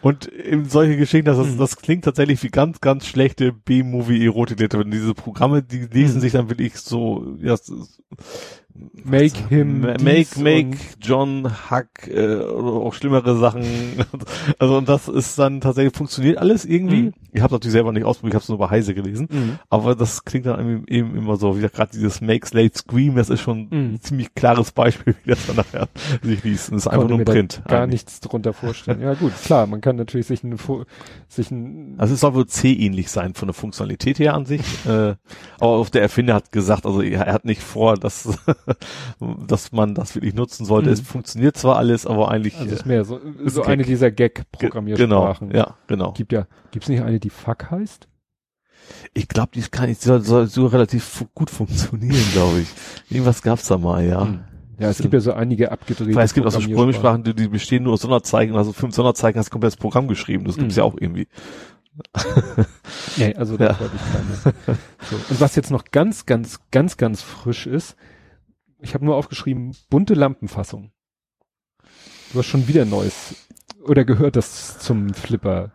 Und 0.01 0.27
eben 0.31 0.65
solche 0.69 0.97
Geschichten, 0.97 1.25
das, 1.25 1.37
Mhm. 1.37 1.57
das 1.57 1.77
klingt 1.77 2.05
tatsächlich 2.05 2.41
wie 2.43 2.49
ganz, 2.49 2.79
ganz 2.81 3.05
schlechte 3.07 3.51
B-Movie-Erotik-Literatur. 3.51 4.91
Diese 4.91 5.13
Programme, 5.13 5.63
die 5.63 5.79
lesen 5.79 6.17
Mhm. 6.17 6.21
sich 6.21 6.33
dann 6.33 6.49
wirklich 6.49 6.75
so, 6.77 7.35
ja, 7.41 7.55
Make 9.05 9.37
him 9.49 9.81
Ma- 9.81 9.93
dies 9.93 10.35
Make, 10.37 10.39
make 10.67 10.77
John 10.99 11.49
Huck, 11.71 12.07
äh, 12.07 12.35
oder 12.37 12.71
auch 12.85 12.93
schlimmere 12.93 13.37
Sachen. 13.37 13.63
Also 14.59 14.77
und 14.77 14.87
das 14.89 15.07
ist 15.07 15.37
dann 15.39 15.61
tatsächlich, 15.61 15.95
funktioniert 15.95 16.37
alles 16.37 16.65
irgendwie. 16.65 17.03
Mhm. 17.03 17.13
Ich 17.31 17.41
habe 17.41 17.53
natürlich 17.53 17.71
selber 17.73 17.91
nicht 17.91 18.03
ausprobiert, 18.05 18.33
ich 18.33 18.35
habe 18.35 18.43
es 18.43 18.49
nur 18.49 18.57
bei 18.57 18.69
Heise 18.69 18.93
gelesen. 18.93 19.27
Mhm. 19.31 19.59
Aber 19.69 19.95
das 19.95 20.23
klingt 20.23 20.45
dann 20.45 20.85
eben, 20.87 21.15
immer 21.15 21.35
so, 21.37 21.57
wie 21.57 21.61
gerade 21.67 21.91
dieses 21.93 22.21
Make 22.21 22.45
Slave 22.47 22.71
Scream, 22.75 23.15
das 23.15 23.29
ist 23.29 23.41
schon 23.41 23.67
Mhm. 23.69 23.93
ein 23.95 23.99
ziemlich 24.01 24.33
klares 24.35 24.71
Beispiel, 24.71 25.15
wie 25.23 25.29
das 25.31 25.45
dann 25.47 25.55
nachher 25.57 25.87
sich 26.21 26.43
liest. 26.43 26.69
Und 26.69 26.75
das 26.77 26.85
ist 26.85 26.91
einfach 26.91 27.07
nur 27.07 27.19
ein 27.19 27.25
Print. 27.25 27.61
Gar 27.67 27.81
eigentlich. 27.83 28.01
nichts 28.05 28.19
drunter 28.21 28.53
vorstellen. 28.53 29.01
Ja 29.01 29.13
gut, 29.13 29.33
klar, 29.43 29.67
man 29.67 29.81
kann 29.81 29.95
natürlich 29.95 30.27
sich 30.27 30.43
eine, 30.43 30.57
Fo- 30.57 30.85
sich 31.27 31.49
ein, 31.51 31.95
Also 31.97 32.13
es 32.13 32.19
soll 32.19 32.33
wohl 32.33 32.45
C-ähnlich 32.47 33.09
sein 33.09 33.33
von 33.33 33.47
der 33.47 33.53
Funktionalität 33.53 34.19
her 34.19 34.33
an 34.33 34.45
sich. 34.45 34.61
äh, 34.85 35.15
aber 35.59 35.67
auch 35.69 35.89
der 35.89 36.01
Erfinder 36.01 36.33
hat 36.33 36.51
gesagt, 36.51 36.85
also 36.85 37.01
er, 37.01 37.25
er 37.27 37.33
hat 37.33 37.45
nicht 37.45 37.61
vor, 37.61 37.95
dass, 37.95 38.37
dass 39.47 39.71
man 39.71 39.95
das 39.95 40.15
wirklich 40.15 40.33
nutzen 40.33 40.65
sollte. 40.65 40.87
Mhm. 40.87 40.93
Es 40.93 41.01
funktioniert 41.01 41.57
zwar 41.57 41.77
alles, 41.77 42.05
aber 42.05 42.31
eigentlich 42.31 42.57
also 42.57 42.69
äh, 42.69 42.73
ist 42.73 42.85
mehr 42.85 43.05
so, 43.05 43.19
so 43.45 43.61
ein 43.63 43.67
eine 43.67 43.77
Gag. 43.83 43.87
dieser 43.87 44.11
Gag-Programmiersprachen. 44.11 45.49
Genau, 45.49 45.59
ja, 45.59 45.75
genau. 45.87 46.13
Gibt 46.13 46.31
ja, 46.31 46.47
gibt's 46.71 46.89
nicht 46.89 47.01
eine, 47.01 47.19
die 47.19 47.29
Fuck 47.29 47.71
heißt? 47.71 48.07
Ich 49.13 49.27
glaube, 49.27 49.49
die 49.55 49.61
kann 49.61 49.89
ich 49.89 49.97
soll, 49.99 50.21
soll 50.21 50.47
so 50.47 50.67
relativ 50.67 51.25
gut 51.33 51.49
funktionieren, 51.49 52.23
glaube 52.33 52.59
ich. 52.61 52.67
Irgendwas 53.09 53.41
gab's 53.41 53.67
da 53.67 53.77
mal, 53.77 54.05
ja. 54.05 54.25
Hm. 54.25 54.39
Ja, 54.77 54.89
es 54.89 54.97
gibt 54.97 55.13
ja 55.13 55.21
so 55.21 55.31
einige 55.31 55.71
abgedrehte 55.71 56.13
Weil 56.15 56.25
es 56.25 56.33
gibt 56.33 56.45
auch 56.45 56.51
so 56.51 56.59
Programmiersprachen. 56.59 57.23
Die, 57.23 57.33
die 57.33 57.47
bestehen 57.47 57.83
nur 57.83 57.93
aus 57.93 58.01
Sonderzeichen, 58.01 58.55
also 58.57 58.73
fünf 58.73 58.93
Sonderzeichen 58.93 59.39
hast 59.39 59.47
du 59.47 59.51
komplett 59.51 59.71
das 59.73 59.77
Programm 59.79 60.07
geschrieben. 60.09 60.43
Das 60.45 60.57
gibt's 60.57 60.75
Mhm. 60.75 60.79
ja 60.79 60.83
auch 60.83 60.95
irgendwie. 60.99 61.27
Nee, 63.17 63.33
also 63.35 63.55
das 63.57 63.69
Ja. 63.77 63.79
wollte 63.79 63.95
ich 63.95 64.55
keine. 64.65 64.77
So. 65.09 65.15
Und 65.29 65.39
was 65.41 65.55
jetzt 65.55 65.71
noch 65.71 65.85
ganz, 65.91 66.25
ganz, 66.25 66.59
ganz, 66.71 66.97
ganz 66.97 67.21
frisch 67.21 67.67
ist, 67.67 67.95
ich 68.79 68.93
habe 68.93 69.05
nur 69.05 69.15
aufgeschrieben, 69.15 69.75
bunte 69.89 70.13
Lampenfassung. 70.13 70.91
Du 72.31 72.39
hast 72.39 72.47
schon 72.47 72.67
wieder 72.67 72.85
neues 72.85 73.35
oder 73.83 74.03
gehört 74.03 74.35
das 74.35 74.79
zum 74.79 75.13
Flipper. 75.13 75.71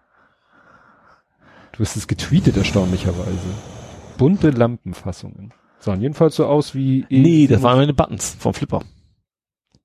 Du 1.73 1.81
hast 1.81 1.97
es 1.97 2.07
getweetet 2.07 2.57
erstaunlicherweise. 2.57 3.55
Bunte 4.19 4.51
Lampenfassungen. 4.51 5.55
Sahen 5.79 6.03
jedenfalls 6.03 6.37
so 6.37 6.47
aus 6.47 6.75
wie 6.75 7.07
Nee, 7.09 7.47
das 7.47 7.62
waren 7.62 7.79
meine 7.79 7.95
Buttons 7.95 8.37
vom 8.39 8.53
Flipper. 8.53 8.83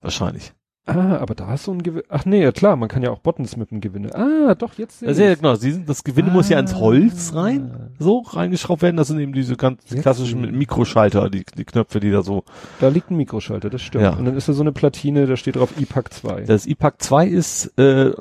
Wahrscheinlich. 0.01 0.53
Ah, 0.87 1.17
aber 1.17 1.33
da 1.33 1.47
hast 1.47 1.65
du 1.65 1.71
ein 1.71 1.81
Gewinn. 1.81 2.03
Ach 2.09 2.25
nee, 2.25 2.43
ja 2.43 2.51
klar, 2.51 2.75
man 2.75 2.87
kann 2.89 3.01
ja 3.01 3.09
auch 3.09 3.17
Buttons 3.19 3.57
mit 3.57 3.71
dem 3.71 3.81
Gewinne. 3.81 4.13
Ah, 4.13 4.53
doch, 4.53 4.75
jetzt 4.75 4.99
sehe 4.99 5.07
Ja, 5.09 5.13
sehr 5.15 5.31
ich's. 5.31 5.41
genau. 5.41 5.55
Sie 5.55 5.71
sind, 5.71 5.89
das 5.89 6.03
Gewinde 6.03 6.29
muss 6.31 6.47
ja 6.49 6.59
ins 6.59 6.75
Holz 6.75 7.33
rein, 7.33 7.71
Ah. 7.73 7.87
so 7.97 8.19
reingeschraubt 8.19 8.83
werden. 8.83 8.95
Das 8.95 9.07
sind 9.07 9.19
eben 9.19 9.33
diese 9.33 9.55
ganz 9.55 9.81
Jetzt 9.89 10.03
klassischen. 10.03 10.41
Mikroschalter, 10.55 11.29
die, 11.31 11.43
die 11.57 11.65
Knöpfe, 11.65 11.99
die 11.99 12.11
da 12.11 12.21
so. 12.21 12.43
Da 12.79 12.89
liegt 12.89 13.09
ein 13.09 13.17
Mikroschalter, 13.17 13.71
das 13.71 13.81
stimmt. 13.81 14.03
Ja. 14.03 14.11
Und 14.13 14.25
dann 14.25 14.37
ist 14.37 14.47
da 14.47 14.53
so 14.53 14.61
eine 14.61 14.71
Platine, 14.71 15.25
da 15.25 15.35
steht 15.37 15.55
drauf 15.55 15.73
IPAC 15.79 16.13
2. 16.13 16.41
Das 16.41 16.67
IPAC 16.67 17.01
2 17.01 17.27
ist 17.27 17.77
äh, 17.79 18.11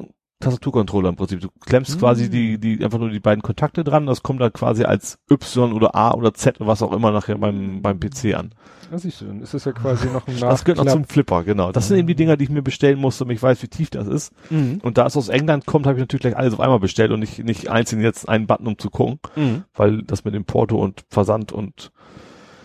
Tastaturcontroller 0.41 1.09
im 1.11 1.17
Prinzip. 1.17 1.41
Du 1.41 1.49
klemmst 1.65 1.95
Mhm. 1.95 1.99
quasi 2.01 2.29
die, 2.31 2.59
die, 2.59 2.85
einfach 2.85 2.99
nur 2.99 3.11
die 3.11 3.21
beiden 3.21 3.43
Kontakte 3.43 3.83
dran, 3.85 4.07
das 4.07 4.23
kommt 4.23 4.41
dann 4.41 4.53
quasi 4.53 4.85
als 4.85 5.19
Y 5.31 5.73
oder 5.73 5.95
A 5.95 6.13
oder 6.13 6.35
Z 6.35 6.61
oder 6.61 6.69
was 6.69 6.83
auch 6.83 6.93
immer 6.93 7.11
nachher 7.13 7.39
beim, 7.39 7.81
beim 7.83 7.99
PC 8.01 8.35
an. 8.35 8.51
Ja, 8.93 8.99
siehst 8.99 9.21
du, 9.23 9.25
dann 9.27 9.41
ist 9.41 9.55
das 9.55 9.65
ja 9.65 9.73
quasi 9.73 10.09
noch 10.09 10.27
ein 10.27 10.35
Das 10.41 10.65
gehört 10.65 10.79
noch 10.79 10.85
Nachklapp. 10.85 10.91
zum 10.91 11.05
Flipper, 11.05 11.45
genau. 11.45 11.73
Das 11.73 11.89
sind 11.89 11.97
eben 11.99 12.07
die 12.09 12.15
Dinger, 12.15 12.37
die 12.37 12.45
ich 12.45 12.51
mir 12.51 12.63
bestellen 12.63 12.99
musste, 12.99 13.25
damit 13.25 13.37
ich 13.39 13.43
weiß, 13.43 13.63
wie 13.63 13.69
tief 13.69 13.91
das 13.91 14.07
ist. 14.07 14.33
Mhm. 14.51 14.81
Und 14.83 14.99
da 14.99 15.07
es 15.07 15.17
aus 15.17 15.29
England 15.29 15.65
kommt, 15.67 15.87
habe 15.87 15.97
ich 15.99 16.03
natürlich 16.03 16.23
gleich 16.23 16.37
alles 16.37 16.53
auf 16.53 16.61
einmal 16.61 16.81
bestellt 16.81 17.11
und 17.11 17.21
nicht, 17.21 17.43
nicht 17.43 17.71
einzeln 17.71 18.03
jetzt 18.03 18.29
einen 18.29 18.47
Button, 18.47 18.67
um 18.67 18.79
zu 18.79 18.91
gucken, 18.91 19.19
Mhm. 19.37 19.65
weil 19.75 20.03
das 20.03 20.25
mit 20.25 20.35
dem 20.35 20.45
Porto 20.45 20.77
und 20.77 21.05
Versand 21.09 21.53
und 21.53 21.93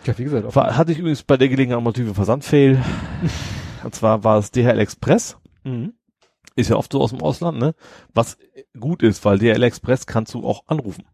Ja, 0.05 0.17
wie 0.17 0.23
gesagt, 0.25 0.53
war, 0.55 0.75
hatte 0.75 0.91
ich 0.91 0.99
übrigens 0.99 1.23
bei 1.23 1.37
der 1.37 1.47
Gelegenheit 1.49 1.77
auch 1.79 1.83
mal 1.83 1.93
einen 1.95 2.13
Versandfail. 2.13 2.83
und 3.83 3.95
zwar 3.95 4.23
war 4.23 4.37
es 4.39 4.51
DHL 4.51 4.79
Express. 4.79 5.37
Mhm. 5.63 5.93
Ist 6.59 6.69
ja 6.69 6.75
oft 6.75 6.91
so 6.91 7.01
aus 7.01 7.11
dem 7.11 7.21
Ausland, 7.21 7.57
ne? 7.59 7.73
Was 8.13 8.37
gut 8.79 9.03
ist, 9.03 9.23
weil 9.25 9.37
DHL 9.39 9.63
Express 9.63 10.05
kannst 10.05 10.33
du 10.33 10.45
auch 10.45 10.63
anrufen. 10.67 11.05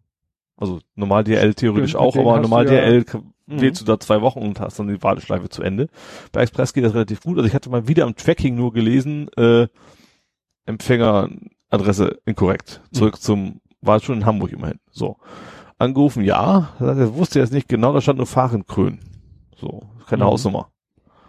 Also 0.57 0.80
normal 0.95 1.24
DHL 1.24 1.53
theoretisch 1.53 1.91
Stimmt, 1.91 2.03
auch, 2.03 2.15
aber 2.15 2.40
normal 2.40 2.65
du 2.65 2.74
ja- 2.75 3.03
k- 3.03 3.22
Mhm. 3.48 3.61
wählst 3.61 3.82
du 3.82 3.85
da 3.85 3.99
zwei 3.99 4.22
Wochen 4.22 4.40
und 4.40 4.59
hast 4.59 4.80
dann 4.80 4.88
die 4.88 5.03
Warteschleife 5.03 5.49
zu 5.49 5.61
Ende. 5.61 5.88
Bei 6.32 6.41
Express 6.41 6.74
geht 6.74 6.83
das 6.83 6.93
relativ 6.95 7.22
gut. 7.22 7.38
Also 7.38 7.48
ich 7.48 7.53
hatte 7.53 7.69
mal 7.69 7.88
wieder 7.88 8.06
am 8.06 8.15
Tracking 8.15 8.56
nur 8.56 8.74
gelesen, 8.74 9.27
äh, 9.38 9.67
Empfängeradresse 10.65 12.19
inkorrekt. 12.25 12.82
Zurück 12.91 13.22
zum, 13.22 13.61
war 13.82 13.99
schon 13.99 14.17
in 14.19 14.25
Hamburg 14.25 14.51
immerhin. 14.51 14.80
So. 14.91 15.17
Angerufen, 15.77 16.24
ja. 16.24 16.69
Er 16.80 17.15
wusste 17.15 17.40
jetzt 17.40 17.53
nicht 17.53 17.67
genau, 17.67 17.93
da 17.93 18.01
stand 18.01 18.17
nur 18.17 18.27
Fahrenkrön. 18.27 18.99
So, 19.57 19.83
keine 20.07 20.24
Mhm. 20.24 20.30
Hausnummer. 20.30 20.69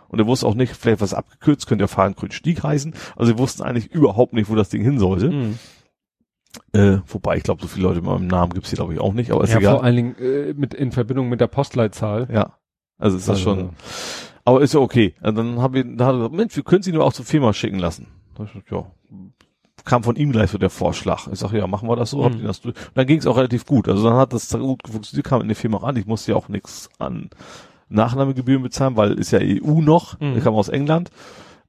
Und 0.08 0.18
er 0.18 0.26
wusste 0.26 0.46
auch 0.46 0.54
nicht, 0.54 0.74
vielleicht 0.76 1.00
was 1.00 1.14
abgekürzt, 1.14 1.66
könnte 1.66 1.84
ja 1.84 1.88
Fahrenkrön-Stieg 1.88 2.62
heißen. 2.62 2.94
Also 3.16 3.32
sie 3.32 3.38
wussten 3.38 3.62
eigentlich 3.62 3.90
überhaupt 3.92 4.32
nicht, 4.32 4.48
wo 4.50 4.54
das 4.54 4.68
Ding 4.68 4.82
hin 4.82 4.98
sollte. 4.98 5.30
Mhm. 5.30 5.58
Äh, 6.72 6.98
wobei, 7.06 7.36
ich 7.36 7.42
glaube, 7.42 7.60
so 7.60 7.68
viele 7.68 7.86
Leute 7.88 8.00
mit 8.00 8.10
meinem 8.10 8.26
Namen 8.28 8.52
gibt's 8.54 8.70
hier, 8.70 8.76
glaube 8.76 8.94
ich, 8.94 9.00
auch 9.00 9.12
nicht, 9.12 9.30
aber 9.30 9.44
ist 9.44 9.50
Ja, 9.52 9.58
egal. 9.58 9.74
vor 9.76 9.84
allen 9.84 9.96
Dingen 9.96 10.16
äh, 10.18 10.54
mit 10.54 10.72
in 10.74 10.90
Verbindung 10.92 11.28
mit 11.28 11.40
der 11.40 11.48
Postleitzahl. 11.48 12.28
Ja. 12.32 12.54
Also 12.98 13.16
ist 13.18 13.28
das 13.28 13.36
Also- 13.38 13.56
schon, 13.56 13.70
aber 14.44 14.62
ist 14.62 14.72
ja 14.72 14.80
okay. 14.80 15.14
Und 15.22 15.34
dann 15.36 15.60
haben 15.60 15.74
wir, 15.74 15.84
da 15.84 16.06
hat 16.06 16.14
er 16.14 16.18
gesagt, 16.18 16.34
Mensch, 16.34 16.56
wir 16.56 16.62
können 16.64 16.82
sie 16.82 16.92
nur 16.92 17.04
auch 17.04 17.12
zur 17.12 17.24
Firma 17.26 17.52
schicken 17.52 17.78
lassen. 17.78 18.06
Ich 18.32 18.52
gesagt, 18.52 18.70
ja. 18.70 18.86
Kam 19.84 20.02
von 20.02 20.16
ihm 20.16 20.32
gleich 20.32 20.50
so 20.50 20.58
der 20.58 20.70
Vorschlag. 20.70 21.26
Ich 21.30 21.38
sage, 21.38 21.58
ja, 21.58 21.66
machen 21.66 21.88
wir 21.88 21.94
das 21.96 22.10
so, 22.10 22.28
Mhm. 22.28 22.42
das 22.44 22.60
durch? 22.62 22.74
Und 22.74 22.90
dann 22.96 23.06
ging 23.06 23.18
es 23.18 23.26
auch 23.26 23.36
relativ 23.36 23.66
gut. 23.66 23.88
Also 23.88 24.02
dann 24.04 24.16
hat 24.16 24.32
das 24.32 24.50
gut 24.50 24.80
funktioniert, 24.88 25.26
kam 25.26 25.42
in 25.42 25.48
die 25.48 25.54
Firma 25.54 25.78
ran. 25.78 25.96
Ich 25.96 26.06
musste 26.06 26.32
ja 26.32 26.36
auch 26.38 26.48
nichts 26.48 26.88
an 26.98 27.28
Nachnahmegebühren 27.89 28.62
bezahlen, 28.62 28.97
weil 28.97 29.12
ist 29.12 29.31
ja 29.31 29.39
EU 29.40 29.81
noch, 29.81 30.18
Mhm. 30.20 30.36
ich 30.36 30.44
kam 30.44 30.55
aus 30.55 30.68
England. 30.68 31.10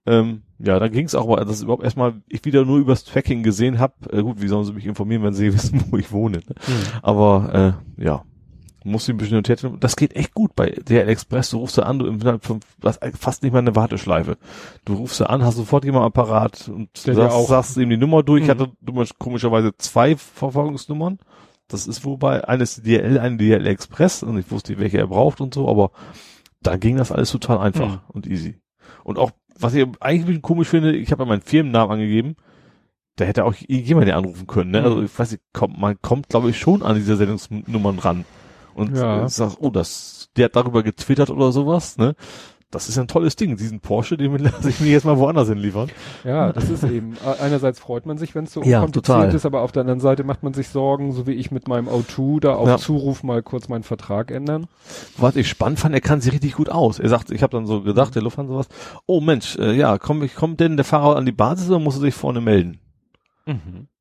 Ähm, 0.06 0.42
ja, 0.60 0.80
dann 0.80 0.92
ging 0.92 1.06
es 1.06 1.16
auch, 1.16 1.26
aber 1.30 1.44
dass 1.44 1.62
überhaupt 1.62 1.84
erstmal 1.84 2.14
ich 2.30 2.44
wieder 2.46 2.64
nur 2.66 2.78
übers 2.78 3.04
Tracking 3.04 3.44
gesehen 3.44 3.78
habe. 3.80 3.94
Äh, 4.12 4.24
gut, 4.24 4.42
wie 4.42 4.48
sollen 4.48 4.64
sie 4.66 4.74
mich 4.74 4.86
informieren, 4.86 5.22
wenn 5.24 5.34
sie 5.34 5.54
wissen, 5.54 5.84
wo 5.92 5.98
ich 5.98 6.12
wohne? 6.12 6.38
Ne? 6.38 6.44
Mhm. 6.68 6.74
Aber 7.02 7.76
äh, 7.98 8.04
ja, 8.04 8.24
muss 8.86 9.04
ich 9.04 9.14
ein 9.14 9.18
bisschen 9.18 9.36
notiert. 9.36 9.70
Das 9.82 9.98
geht 9.98 10.16
echt 10.16 10.34
gut 10.34 10.56
bei 10.56 10.70
DHL 10.70 11.10
Express. 11.10 11.50
Du 11.50 11.58
rufst 11.58 11.78
da 11.78 11.82
an, 11.84 12.00
du 12.00 12.06
innerhalb 12.08 12.46
von 12.46 12.62
was, 12.80 13.00
fast 13.20 13.44
nicht 13.44 13.52
mal 13.52 13.60
eine 13.60 13.76
Warteschleife. 13.76 14.38
Du 14.86 14.94
rufst 14.94 15.20
da 15.20 15.26
an, 15.26 15.44
hast 15.44 15.58
sofort 15.58 15.84
jemand 15.84 16.04
am 16.04 16.08
Apparat 16.08 16.70
und 16.74 17.06
Der 17.06 17.14
sagst, 17.16 17.36
auch- 17.36 17.50
sagst 17.50 17.76
ihm 17.76 17.90
die 17.90 17.98
Nummer 17.98 18.24
durch. 18.24 18.44
Ich 18.44 18.48
Mhm. 18.48 18.52
hatte 18.52 18.72
dummer- 18.82 19.06
komischerweise 19.20 19.74
zwei 19.78 20.16
Verfolgungsnummern. 20.16 21.20
Das 21.68 21.88
ist 21.88 22.06
wobei 22.06 22.48
eines 22.48 22.82
DHL, 22.82 23.20
eine 23.20 23.38
DHL 23.38 23.68
Express 23.68 24.24
und 24.24 24.38
ich 24.38 24.50
wusste, 24.52 24.78
welche 24.80 24.98
er 25.00 25.08
braucht 25.08 25.42
und 25.42 25.54
so, 25.54 25.68
aber 25.70 25.92
da 26.62 26.78
ging 26.78 26.98
das 26.98 27.12
alles 27.12 27.32
total 27.32 27.58
einfach 27.60 27.88
Mhm. 27.96 28.00
und 28.10 28.28
easy. 28.28 28.60
Und 29.04 29.18
auch, 29.20 29.32
was 29.60 29.74
ich 29.74 29.86
eigentlich 30.00 30.22
ein 30.24 30.28
bisschen 30.28 30.42
komisch 30.42 30.70
finde, 30.70 30.96
ich 30.96 31.12
habe 31.12 31.24
ja 31.24 31.30
meinen 31.30 31.42
Firmennamen 31.42 31.92
angegeben, 31.94 32.36
da 33.18 33.26
hätte 33.26 33.46
auch 33.46 33.54
jemand 33.56 34.08
ja 34.08 34.16
anrufen 34.18 34.48
können, 34.48 34.72
ne? 34.72 34.84
Also 34.84 35.02
ich 35.02 35.18
weiß 35.18 35.32
nicht, 35.32 35.44
kommt, 35.52 35.78
man 35.80 36.00
kommt, 36.02 36.30
glaube 36.30 36.50
ich, 36.52 36.60
schon 36.60 36.84
an 36.84 36.96
diese 36.96 37.16
Sendungsnummern 37.18 38.00
ran. 38.00 38.26
Und 38.76 38.96
Ja. 38.96 39.28
sagt, 39.28 39.58
oh, 39.60 39.72
das, 39.72 40.30
der 40.38 40.46
hat 40.46 40.56
darüber 40.56 40.84
getwittert 40.84 41.32
oder 41.32 41.52
sowas, 41.52 41.98
ne? 41.98 42.16
Das 42.70 42.90
ist 42.90 42.98
ja 42.98 43.02
ein 43.04 43.08
tolles 43.08 43.38
Ding, 43.38 43.56
diesen 43.56 43.80
Porsche, 43.80 44.18
den 44.18 44.36
lasse 44.40 44.70
ich 44.70 44.82
mir 44.82 44.90
jetzt 44.92 45.06
mal 45.06 45.18
woanders 45.18 45.48
hinliefern. 45.48 45.90
Ja, 46.26 46.52
das 46.52 46.70
ist 46.70 46.84
eben. 46.84 47.14
Einerseits 47.40 47.80
freut 47.80 48.06
man 48.06 48.18
sich, 48.18 48.36
wenn 48.36 48.44
es 48.44 48.52
so 48.52 48.62
Ja, 48.62 48.86
total. 48.88 49.34
ist, 49.34 49.46
aber 49.46 49.62
auf 49.62 49.72
der 49.72 49.82
anderen 49.82 50.02
Seite 50.02 50.26
macht 50.26 50.44
man 50.44 50.54
sich 50.54 50.68
Sorgen, 50.68 51.14
so 51.14 51.26
wie 51.28 51.32
ich 51.32 51.50
mit 51.50 51.70
meinem 51.70 51.88
O2, 51.88 52.42
da 52.42 52.56
auf 52.56 52.68
Ja. 52.68 52.78
Zuruf 52.78 53.24
mal 53.24 53.42
kurz 53.42 53.70
meinen 53.70 53.84
Vertrag 53.84 54.32
ändern. 54.32 54.68
Was 55.16 55.38
ich 55.38 55.48
spannend 55.48 55.80
fand, 55.80 55.96
er 55.96 56.02
kann 56.02 56.20
sie 56.20 56.30
richtig 56.30 56.56
gut 56.56 56.68
aus. 56.68 57.00
Er 57.00 57.08
sagt, 57.08 57.32
ich 57.32 57.42
habe 57.42 57.52
dann 57.56 57.66
so 57.66 57.84
gedacht, 57.84 58.16
der 58.16 58.22
Lufthansa 58.22 58.54
was, 58.54 58.68
oh 59.06 59.22
Mensch, 59.22 59.56
äh, 59.58 59.72
ja, 59.74 59.98
komm, 59.98 60.22
ich 60.24 60.36
komm 60.36 60.58
denn 60.58 60.76
der 60.76 60.84
Fahrer 60.86 61.16
an 61.16 61.26
die 61.26 61.32
Basis 61.32 61.70
oder 61.70 61.80
muss 61.80 61.96
er 61.96 62.02
sich 62.02 62.16
vorne 62.16 62.42
melden? 62.42 62.80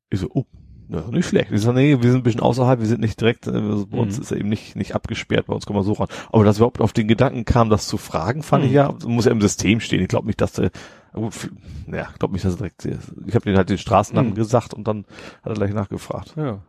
Ich 0.09 0.19
so, 0.19 0.27
oh, 0.33 0.43
ja, 0.89 1.01
nicht 1.11 1.27
schlecht. 1.27 1.51
Ich 1.51 1.61
so, 1.61 1.71
nee, 1.73 2.01
wir 2.01 2.09
sind 2.11 2.21
ein 2.21 2.23
bisschen 2.23 2.41
außerhalb, 2.41 2.79
wir 2.79 2.87
sind 2.87 3.01
nicht 3.01 3.19
direkt, 3.19 3.47
äh, 3.47 3.51
bei 3.51 3.97
uns 3.97 4.15
Mhm. 4.17 4.21
ist 4.21 4.31
er 4.31 4.37
eben 4.37 4.49
nicht, 4.49 4.75
nicht 4.75 4.95
abgesperrt, 4.95 5.47
bei 5.47 5.53
uns 5.53 5.65
kommen 5.65 5.79
wir 5.79 5.83
so 5.83 5.93
ran. 5.93 6.07
Aber 6.31 6.43
dass 6.43 6.55
er 6.57 6.59
überhaupt 6.59 6.81
auf 6.81 6.93
den 6.93 7.07
Gedanken 7.07 7.45
kam, 7.45 7.69
das 7.69 7.87
zu 7.87 7.97
fragen, 7.97 8.43
fand 8.43 8.63
Mhm. 8.63 8.69
ich 8.69 8.73
ja, 8.75 8.93
muss 9.05 9.25
ja 9.25 9.31
im 9.31 9.41
System 9.41 9.79
stehen. 9.79 10.01
Ich 10.01 10.07
glaube 10.07 10.27
nicht, 10.27 10.39
dass 10.41 10.53
der, 10.53 10.71
f- 11.13 11.49
ja, 11.91 12.07
glaube 12.19 12.33
nicht, 12.33 12.45
dass 12.45 12.53
er 12.53 12.57
direkt, 12.57 12.85
ich 12.85 13.35
habe 13.35 13.45
den 13.45 13.57
halt 13.57 13.69
den 13.69 13.77
Straßennamen 13.77 14.31
Mhm. 14.31 14.35
gesagt 14.35 14.73
und 14.73 14.87
dann 14.87 15.05
hat 15.43 15.51
er 15.51 15.55
gleich 15.55 15.73
nachgefragt. 15.73 16.33
Ja. 16.37 16.59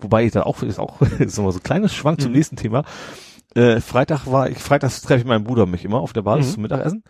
Wobei 0.00 0.24
ich 0.24 0.32
da 0.32 0.42
auch, 0.44 0.62
ist 0.62 0.78
auch, 0.78 1.00
ist 1.18 1.36
nochmal 1.36 1.52
so 1.52 1.58
ein 1.58 1.62
kleines 1.62 1.94
Schwank 1.94 2.20
zum 2.20 2.30
Mhm. 2.30 2.36
nächsten 2.36 2.56
Thema. 2.56 2.84
Äh, 3.54 3.80
Freitag 3.80 4.26
war 4.26 4.48
ich, 4.50 4.58
freitags 4.58 5.00
treffe 5.02 5.20
ich 5.20 5.26
meinen 5.26 5.44
Bruder 5.44 5.66
mich 5.66 5.84
immer 5.84 6.00
auf 6.00 6.12
der 6.12 6.22
Basis 6.22 6.50
Mhm. 6.50 6.54
zum 6.54 6.62
Mittagessen. 6.62 7.04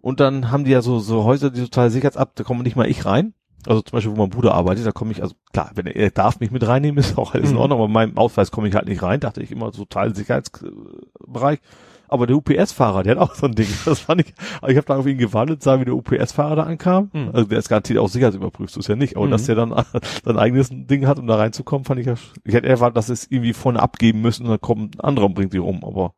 Und 0.00 0.20
dann 0.20 0.50
haben 0.50 0.64
die 0.64 0.70
ja 0.70 0.82
so, 0.82 0.98
so 0.98 1.24
Häuser, 1.24 1.50
die 1.50 1.62
total 1.62 1.90
sicherheitsab, 1.90 2.34
da 2.36 2.44
komme 2.44 2.62
nicht 2.62 2.76
mal 2.76 2.86
ich 2.88 3.06
rein. 3.06 3.32
Also 3.66 3.80
zum 3.82 3.96
Beispiel, 3.96 4.12
wo 4.14 4.20
mein 4.20 4.30
Bruder 4.30 4.54
arbeitet, 4.54 4.86
da 4.86 4.92
komme 4.92 5.12
ich, 5.12 5.22
also 5.22 5.34
klar, 5.52 5.70
wenn 5.74 5.86
er, 5.86 5.96
er 5.96 6.10
darf 6.10 6.40
mich 6.40 6.50
mit 6.50 6.66
reinnehmen, 6.66 6.98
ist 7.04 7.16
auch 7.18 7.34
alles 7.34 7.50
in 7.50 7.56
Mhm. 7.56 7.60
Ordnung, 7.62 7.78
aber 7.78 7.88
mit 7.88 7.94
meinem 7.94 8.18
Ausweis 8.18 8.50
komme 8.50 8.68
ich 8.68 8.74
halt 8.74 8.86
nicht 8.88 9.02
rein, 9.02 9.20
dachte 9.20 9.42
ich 9.42 9.50
immer, 9.50 9.72
total 9.72 10.14
Sicherheitsbereich. 10.14 11.60
Aber 12.06 12.26
der 12.26 12.36
UPS-Fahrer, 12.36 13.02
der 13.02 13.16
hat 13.16 13.22
auch 13.22 13.34
so 13.34 13.46
ein 13.46 13.54
Ding. 13.54 13.66
Das 13.86 14.00
fand 14.00 14.20
ich, 14.20 14.34
ich 14.68 14.76
habe 14.76 14.86
dann 14.86 14.98
auf 14.98 15.06
ihn 15.06 15.16
gewartet, 15.18 15.62
sah, 15.62 15.80
wie 15.80 15.86
der 15.86 15.94
UPS-Fahrer 15.96 16.54
da 16.56 16.62
ankam. 16.64 17.10
Mhm. 17.12 17.30
Also 17.32 17.48
der 17.48 17.58
ist 17.58 17.68
garantiert 17.70 17.98
auch 17.98 18.08
sicherheitsüberprüft, 18.08 18.74
so 18.74 18.80
ist 18.80 18.88
ja 18.88 18.94
nicht. 18.94 19.16
Aber 19.16 19.26
Mhm. 19.26 19.30
dass 19.30 19.46
der 19.46 19.54
dann 19.54 19.70
sein 20.24 20.36
eigenes 20.38 20.68
Ding 20.70 21.06
hat, 21.06 21.18
um 21.18 21.26
da 21.26 21.36
reinzukommen, 21.36 21.84
fand 21.84 22.00
ich 22.00 22.06
ja, 22.06 22.14
ich 22.44 22.54
hätte 22.54 22.68
erwartet, 22.68 22.98
dass 22.98 23.08
es 23.08 23.26
irgendwie 23.30 23.54
vorne 23.54 23.80
abgeben 23.80 24.20
müssen 24.20 24.44
und 24.44 24.50
dann 24.50 24.60
kommt 24.60 24.96
ein 24.96 25.00
anderer 25.00 25.26
und 25.26 25.34
bringt 25.34 25.54
die 25.54 25.58
um. 25.58 25.82
Aber 25.82 26.12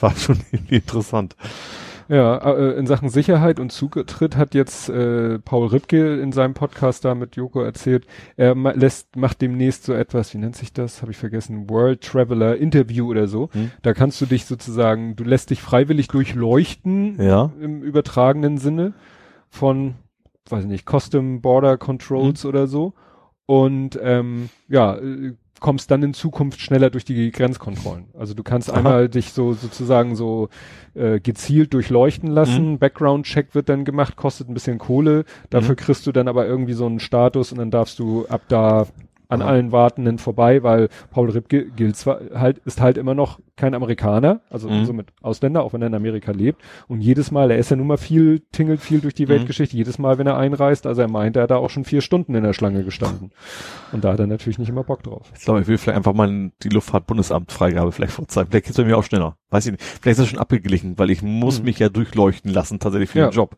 war 0.00 0.14
schon 0.16 0.40
irgendwie 0.50 0.76
interessant. 0.76 1.36
Ja, 2.08 2.36
äh, 2.36 2.78
in 2.78 2.86
Sachen 2.86 3.08
Sicherheit 3.08 3.58
und 3.58 3.72
Zutritt 3.72 4.36
hat 4.36 4.54
jetzt 4.54 4.88
äh, 4.88 5.38
Paul 5.40 5.66
Ripke 5.68 6.20
in 6.20 6.30
seinem 6.32 6.54
Podcast 6.54 7.04
da 7.04 7.14
mit 7.14 7.36
Joko 7.36 7.60
erzählt, 7.62 8.06
er 8.36 8.54
ma 8.54 8.70
lässt, 8.72 9.16
macht 9.16 9.40
demnächst 9.40 9.84
so 9.84 9.92
etwas, 9.92 10.32
wie 10.32 10.38
nennt 10.38 10.54
sich 10.56 10.72
das? 10.72 11.02
Habe 11.02 11.10
ich 11.12 11.18
vergessen, 11.18 11.68
World 11.68 12.02
Traveler 12.02 12.56
Interview 12.56 13.08
oder 13.10 13.26
so. 13.26 13.48
Hm. 13.52 13.70
Da 13.82 13.92
kannst 13.92 14.20
du 14.20 14.26
dich 14.26 14.44
sozusagen, 14.44 15.16
du 15.16 15.24
lässt 15.24 15.50
dich 15.50 15.60
freiwillig 15.60 16.08
durchleuchten 16.08 17.20
Ja. 17.20 17.50
im 17.60 17.82
übertragenen 17.82 18.58
Sinne 18.58 18.94
von, 19.48 19.94
weiß 20.48 20.62
ich 20.64 20.70
nicht, 20.70 20.88
Custom 20.88 21.40
Border 21.40 21.76
Controls 21.76 22.44
Mhm. 22.44 22.48
oder 22.50 22.66
so. 22.68 22.94
Und 23.46 23.98
ähm, 24.02 24.48
ja, 24.68 24.96
äh, 24.96 25.34
kommst 25.60 25.90
dann 25.90 26.02
in 26.02 26.14
Zukunft 26.14 26.60
schneller 26.60 26.90
durch 26.90 27.04
die 27.04 27.30
Grenzkontrollen. 27.30 28.06
Also 28.18 28.34
du 28.34 28.42
kannst 28.42 28.70
Aha. 28.70 28.76
einmal 28.78 29.08
dich 29.08 29.32
so 29.32 29.52
sozusagen 29.52 30.14
so 30.16 30.48
äh, 30.94 31.20
gezielt 31.20 31.72
durchleuchten 31.74 32.30
lassen. 32.30 32.72
Mhm. 32.72 32.78
Background-Check 32.78 33.54
wird 33.54 33.68
dann 33.68 33.84
gemacht, 33.84 34.16
kostet 34.16 34.48
ein 34.48 34.54
bisschen 34.54 34.78
Kohle. 34.78 35.24
Dafür 35.50 35.72
Mhm. 35.72 35.76
kriegst 35.76 36.06
du 36.06 36.12
dann 36.12 36.28
aber 36.28 36.46
irgendwie 36.46 36.74
so 36.74 36.86
einen 36.86 37.00
Status 37.00 37.52
und 37.52 37.58
dann 37.58 37.70
darfst 37.70 37.98
du 37.98 38.26
ab 38.28 38.42
da 38.48 38.86
an 39.28 39.42
Aha. 39.42 39.48
allen 39.50 39.72
Wartenden 39.72 40.18
vorbei, 40.18 40.62
weil 40.62 40.88
Paul 41.10 41.30
Ripke 41.30 41.66
gilt 41.70 41.96
zwar 41.96 42.20
halt, 42.34 42.58
ist 42.64 42.80
halt 42.80 42.96
immer 42.96 43.14
noch 43.14 43.40
kein 43.56 43.74
Amerikaner, 43.74 44.40
also 44.50 44.68
Mhm. 44.68 44.84
somit 44.84 45.06
Ausländer, 45.22 45.62
auch 45.64 45.72
wenn 45.72 45.80
er 45.82 45.88
in 45.88 45.94
Amerika 45.94 46.30
lebt. 46.32 46.60
Und 46.88 47.00
jedes 47.00 47.30
Mal, 47.30 47.50
er 47.50 47.58
ist 47.58 47.70
ja 47.70 47.76
nun 47.76 47.86
mal 47.86 47.96
viel, 47.96 48.40
tingelt 48.52 48.80
viel 48.80 49.00
durch 49.00 49.14
die 49.14 49.24
Mhm. 49.24 49.30
Weltgeschichte, 49.30 49.76
jedes 49.76 49.98
Mal, 49.98 50.18
wenn 50.18 50.26
er 50.26 50.36
einreist, 50.36 50.86
also 50.86 51.00
er 51.02 51.08
meint, 51.08 51.36
er 51.36 51.44
hat 51.44 51.50
da 51.50 51.56
auch 51.56 51.70
schon 51.70 51.84
vier 51.84 52.02
Stunden 52.02 52.34
in 52.34 52.42
der 52.44 52.52
Schlange 52.52 52.84
gestanden. 52.84 53.30
Und 53.92 54.04
da 54.04 54.12
hat 54.12 54.20
er 54.20 54.26
natürlich 54.26 54.58
nicht 54.58 54.68
immer 54.68 54.84
Bock 54.84 55.02
drauf. 55.02 55.32
Ich 55.36 55.44
glaube, 55.44 55.60
ich 55.60 55.66
will 55.68 55.78
vielleicht 55.78 55.96
einfach 55.96 56.12
mal 56.14 56.50
die 56.62 56.68
Luftfahrtbundesamt-Freigabe 56.68 57.92
vielleicht 57.92 58.12
vorzeigen. 58.12 58.50
Vielleicht 58.50 58.66
geht's 58.66 58.76
bei 58.76 58.84
mir 58.84 58.96
auch 58.98 59.04
schneller. 59.04 59.36
Weiß 59.50 59.66
ich 59.66 59.72
nicht. 59.72 59.82
Vielleicht 59.82 60.18
ist 60.18 60.20
das 60.20 60.28
schon 60.28 60.38
abgeglichen, 60.38 60.98
weil 60.98 61.10
ich 61.10 61.22
muss 61.22 61.58
Mhm. 61.60 61.64
mich 61.66 61.78
ja 61.78 61.88
durchleuchten 61.88 62.52
lassen, 62.52 62.78
tatsächlich 62.78 63.10
für 63.10 63.20
Ja. 63.20 63.28
den 63.30 63.34
Job. 63.34 63.56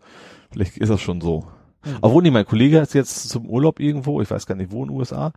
Vielleicht 0.50 0.78
ist 0.78 0.88
das 0.90 1.00
schon 1.00 1.20
so. 1.20 1.44
Mhm. 1.84 1.98
Obwohl, 2.00 2.22
nee, 2.22 2.30
mein 2.30 2.44
Kollege 2.46 2.78
ist 2.78 2.94
jetzt 2.94 3.28
zum 3.28 3.46
Urlaub 3.46 3.78
irgendwo, 3.80 4.20
ich 4.20 4.30
weiß 4.30 4.46
gar 4.46 4.54
nicht 4.56 4.72
wo 4.72 4.82
in 4.82 4.88
den 4.88 4.96
USA, 4.98 5.32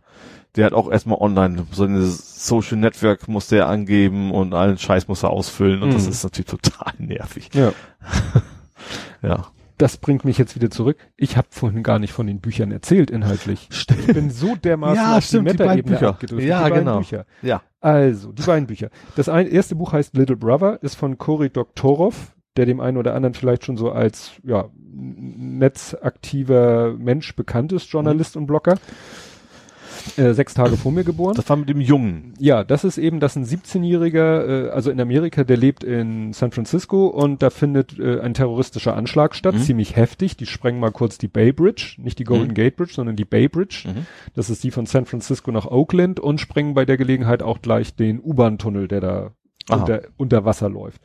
der 0.56 0.66
hat 0.66 0.72
auch 0.72 0.90
erstmal 0.90 1.18
online 1.18 1.66
so 1.72 1.84
eine 1.84 2.02
Social 2.02 2.76
Network 2.78 3.28
musste 3.28 3.56
er 3.58 3.68
angeben 3.68 4.32
und 4.32 4.52
allen 4.54 4.76
Scheiß 4.78 5.08
muss 5.08 5.22
er 5.22 5.30
ausfüllen 5.30 5.82
und 5.82 5.94
das 5.94 6.04
Mhm. 6.04 6.10
ist 6.10 6.24
natürlich 6.24 6.50
total 6.50 6.92
nervig. 6.98 7.50
Ja. 7.54 7.72
Ja. 9.22 9.46
Das 9.78 9.96
bringt 9.96 10.24
mich 10.24 10.38
jetzt 10.38 10.54
wieder 10.54 10.70
zurück. 10.70 10.96
Ich 11.16 11.36
habe 11.36 11.48
vorhin 11.50 11.82
gar 11.82 11.98
nicht 11.98 12.12
von 12.12 12.26
den 12.26 12.40
Büchern 12.40 12.70
erzählt, 12.70 13.10
inhaltlich. 13.10 13.68
Ich 13.70 13.86
bin 14.06 14.30
so 14.30 14.54
dermaßen 14.54 14.96
Ja, 14.96 15.16
auf 15.18 15.24
stimmt, 15.24 15.48
die 15.48 15.52
Meta-Ebene. 15.52 16.00
Ja, 16.44 16.68
die 16.68 16.74
genau. 16.74 16.98
Bücher. 16.98 17.24
Ja. 17.40 17.62
Also, 17.80 18.30
die 18.32 18.42
beiden 18.42 18.66
Bücher. 18.66 18.90
Das 19.16 19.28
ein, 19.28 19.46
erste 19.48 19.74
Buch 19.74 19.92
heißt 19.92 20.16
Little 20.16 20.36
Brother, 20.36 20.80
ist 20.82 20.94
von 20.94 21.18
Cory 21.18 21.50
Doktorov. 21.50 22.32
Der 22.56 22.66
dem 22.66 22.80
einen 22.80 22.96
oder 22.96 23.14
anderen 23.14 23.34
vielleicht 23.34 23.64
schon 23.64 23.76
so 23.76 23.90
als 23.90 24.32
ja, 24.44 24.68
netzaktiver 24.94 26.94
Mensch 26.98 27.34
bekannt 27.34 27.72
ist, 27.72 27.90
Journalist 27.90 28.36
mhm. 28.36 28.42
und 28.42 28.46
Blogger. 28.46 28.78
Äh, 30.16 30.34
sechs 30.34 30.54
Tage 30.54 30.76
vor 30.76 30.90
mir 30.90 31.04
geboren. 31.04 31.34
Das 31.34 31.48
war 31.48 31.56
mit 31.56 31.68
dem 31.68 31.80
Jungen. 31.80 32.34
Ja, 32.38 32.64
das 32.64 32.84
ist 32.84 32.98
eben, 32.98 33.20
das 33.20 33.36
ist 33.36 33.52
ein 33.52 33.60
17-Jähriger, 33.60 34.66
äh, 34.66 34.68
also 34.70 34.90
in 34.90 35.00
Amerika, 35.00 35.44
der 35.44 35.56
lebt 35.56 35.84
in 35.84 36.32
San 36.32 36.50
Francisco 36.50 37.06
und 37.06 37.42
da 37.42 37.50
findet 37.50 37.98
äh, 37.98 38.20
ein 38.20 38.34
terroristischer 38.34 38.96
Anschlag 38.96 39.34
statt, 39.34 39.54
mhm. 39.54 39.60
ziemlich 39.60 39.96
heftig. 39.96 40.36
Die 40.36 40.46
sprengen 40.46 40.80
mal 40.80 40.90
kurz 40.90 41.18
die 41.18 41.28
Bay 41.28 41.52
Bridge, 41.52 41.96
nicht 41.98 42.18
die 42.18 42.24
Golden 42.24 42.48
mhm. 42.48 42.54
Gate 42.54 42.76
Bridge, 42.76 42.92
sondern 42.94 43.16
die 43.16 43.24
Bay 43.24 43.48
Bridge. 43.48 43.84
Mhm. 43.86 44.06
Das 44.34 44.50
ist 44.50 44.64
die 44.64 44.70
von 44.70 44.86
San 44.86 45.06
Francisco 45.06 45.50
nach 45.52 45.66
Oakland 45.66 46.20
und 46.20 46.40
sprengen 46.40 46.74
bei 46.74 46.84
der 46.84 46.96
Gelegenheit 46.96 47.42
auch 47.42 47.62
gleich 47.62 47.94
den 47.94 48.20
U-Bahn-Tunnel, 48.20 48.88
der 48.88 49.00
da 49.00 49.30
unter, 49.70 50.02
unter 50.16 50.44
Wasser 50.44 50.68
läuft. 50.68 51.00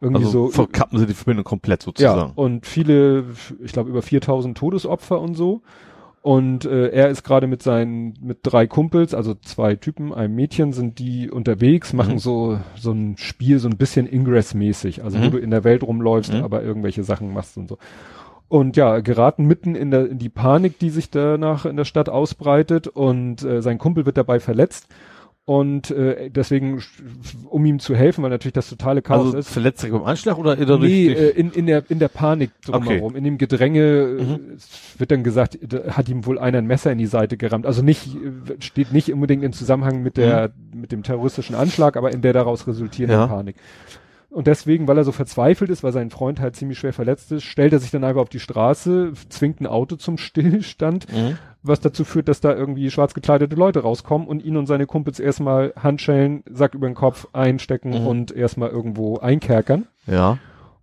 Irgendwie 0.00 0.24
also 0.24 0.46
so. 0.46 0.48
Verkappen 0.48 0.98
sie 0.98 1.06
die 1.06 1.14
Verbindung 1.14 1.44
komplett 1.44 1.82
sozusagen. 1.82 2.20
Ja, 2.20 2.32
und 2.34 2.66
viele, 2.66 3.24
ich 3.62 3.72
glaube 3.72 3.90
über 3.90 4.02
4000 4.02 4.56
Todesopfer 4.56 5.20
und 5.20 5.34
so. 5.34 5.62
Und 6.22 6.66
äh, 6.66 6.88
er 6.88 7.08
ist 7.08 7.22
gerade 7.22 7.46
mit 7.46 7.62
seinen, 7.62 8.14
mit 8.20 8.40
drei 8.42 8.66
Kumpels, 8.66 9.14
also 9.14 9.34
zwei 9.34 9.76
Typen, 9.76 10.12
einem 10.12 10.34
Mädchen, 10.34 10.74
sind 10.74 10.98
die 10.98 11.30
unterwegs, 11.30 11.94
machen 11.94 12.14
mhm. 12.14 12.18
so 12.18 12.58
so 12.76 12.92
ein 12.92 13.16
Spiel, 13.16 13.58
so 13.58 13.68
ein 13.68 13.78
bisschen 13.78 14.06
Ingress-mäßig, 14.06 15.02
also 15.02 15.16
mhm. 15.16 15.24
wo 15.24 15.30
du 15.30 15.38
in 15.38 15.50
der 15.50 15.64
Welt 15.64 15.82
rumläufst, 15.82 16.34
mhm. 16.34 16.42
aber 16.42 16.62
irgendwelche 16.62 17.04
Sachen 17.04 17.32
machst 17.32 17.56
und 17.56 17.70
so. 17.70 17.78
Und 18.48 18.76
ja, 18.76 19.00
geraten 19.00 19.46
mitten 19.46 19.74
in, 19.74 19.90
der, 19.90 20.10
in 20.10 20.18
die 20.18 20.28
Panik, 20.28 20.78
die 20.78 20.90
sich 20.90 21.10
danach 21.10 21.64
in 21.64 21.76
der 21.76 21.84
Stadt 21.84 22.08
ausbreitet 22.10 22.86
und 22.86 23.42
äh, 23.42 23.62
sein 23.62 23.78
Kumpel 23.78 24.04
wird 24.04 24.18
dabei 24.18 24.40
verletzt 24.40 24.88
und 25.50 25.90
äh, 25.90 26.30
deswegen, 26.30 26.80
um 27.48 27.64
ihm 27.64 27.80
zu 27.80 27.96
helfen, 27.96 28.22
weil 28.22 28.30
natürlich 28.30 28.52
das 28.52 28.70
totale 28.70 29.02
Chaos 29.02 29.26
also 29.26 29.38
ist. 29.38 29.50
Verletzt 29.50 29.80
sich 29.80 29.90
beim 29.90 30.04
Anschlag 30.04 30.38
oder 30.38 30.54
nee, 30.78 31.08
äh, 31.08 31.30
in, 31.30 31.50
in, 31.50 31.66
der, 31.66 31.82
in 31.90 31.98
der 31.98 32.06
Panik 32.06 32.52
drumherum, 32.64 33.08
okay. 33.08 33.18
in 33.18 33.24
dem 33.24 33.36
Gedränge 33.36 34.18
mhm. 34.20 34.34
äh, 34.34 34.98
wird 34.98 35.10
dann 35.10 35.24
gesagt, 35.24 35.58
hat 35.88 36.08
ihm 36.08 36.24
wohl 36.24 36.38
einer 36.38 36.58
ein 36.58 36.68
Messer 36.68 36.92
in 36.92 36.98
die 36.98 37.06
Seite 37.06 37.36
gerammt. 37.36 37.66
Also 37.66 37.82
nicht, 37.82 38.14
äh, 38.14 38.60
steht 38.60 38.92
nicht 38.92 39.12
unbedingt 39.12 39.42
im 39.42 39.52
Zusammenhang 39.52 40.04
mit 40.04 40.18
der, 40.18 40.52
mhm. 40.72 40.82
mit 40.82 40.92
dem 40.92 41.02
terroristischen 41.02 41.56
Anschlag, 41.56 41.96
aber 41.96 42.12
in 42.12 42.22
der 42.22 42.32
daraus 42.32 42.68
resultierenden 42.68 43.18
ja. 43.18 43.26
Panik. 43.26 43.56
Und 44.30 44.46
deswegen, 44.46 44.86
weil 44.86 44.98
er 44.98 45.04
so 45.04 45.10
verzweifelt 45.10 45.68
ist, 45.68 45.82
weil 45.82 45.90
sein 45.90 46.10
Freund 46.10 46.38
halt 46.38 46.54
ziemlich 46.54 46.78
schwer 46.78 46.92
verletzt 46.92 47.32
ist, 47.32 47.42
stellt 47.42 47.72
er 47.72 47.80
sich 47.80 47.90
dann 47.90 48.04
einfach 48.04 48.22
auf 48.22 48.28
die 48.28 48.38
Straße, 48.38 49.14
zwingt 49.28 49.60
ein 49.60 49.66
Auto 49.66 49.96
zum 49.96 50.16
Stillstand, 50.16 51.12
mhm. 51.12 51.38
Was 51.62 51.80
dazu 51.80 52.04
führt, 52.04 52.28
dass 52.28 52.40
da 52.40 52.54
irgendwie 52.54 52.90
schwarz 52.90 53.14
gekleidete 53.14 53.56
Leute 53.56 53.80
rauskommen 53.80 54.26
und 54.26 54.42
ihn 54.42 54.56
und 54.56 54.66
seine 54.66 54.86
Kumpels 54.86 55.20
erstmal 55.20 55.72
Handschellen, 55.76 56.42
Sack 56.50 56.74
über 56.74 56.88
den 56.88 56.94
Kopf 56.94 57.28
einstecken 57.32 57.90
mhm. 57.90 58.06
und 58.06 58.32
erstmal 58.32 58.70
irgendwo 58.70 59.18
einkerkern. 59.18 59.86
Ja. 60.06 60.38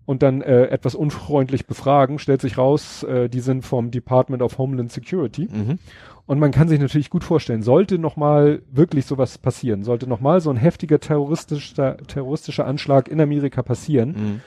Und 0.06 0.24
dann 0.24 0.42
äh, 0.42 0.68
etwas 0.68 0.96
unfreundlich 0.96 1.68
befragen, 1.68 2.18
stellt 2.20 2.42
sich 2.42 2.58
raus, 2.58 3.04
äh, 3.04 3.28
die 3.28 3.42
sind 3.42 3.64
vom 3.66 3.92
Department 3.92 4.42
of 4.42 4.58
Homeland 4.58 4.92
Security. 4.92 5.50
Mhm. 5.52 5.80
Und 6.28 6.40
man 6.40 6.52
kann 6.52 6.68
sich 6.68 6.80
natürlich 6.80 7.10
gut 7.10 7.24
vorstellen, 7.24 7.62
sollte 7.62 7.98
nochmal 7.98 8.62
wirklich 8.72 9.06
sowas 9.06 9.38
passieren, 9.38 9.84
sollte 9.84 10.08
nochmal 10.08 10.42
so 10.42 10.50
ein 10.50 10.58
heftiger 10.58 11.00
terroristischer, 11.00 11.98
terroristischer 11.98 12.66
Anschlag 12.66 13.08
in 13.08 13.20
Amerika 13.20 13.64
passieren, 13.64 14.10
mhm. 14.10 14.42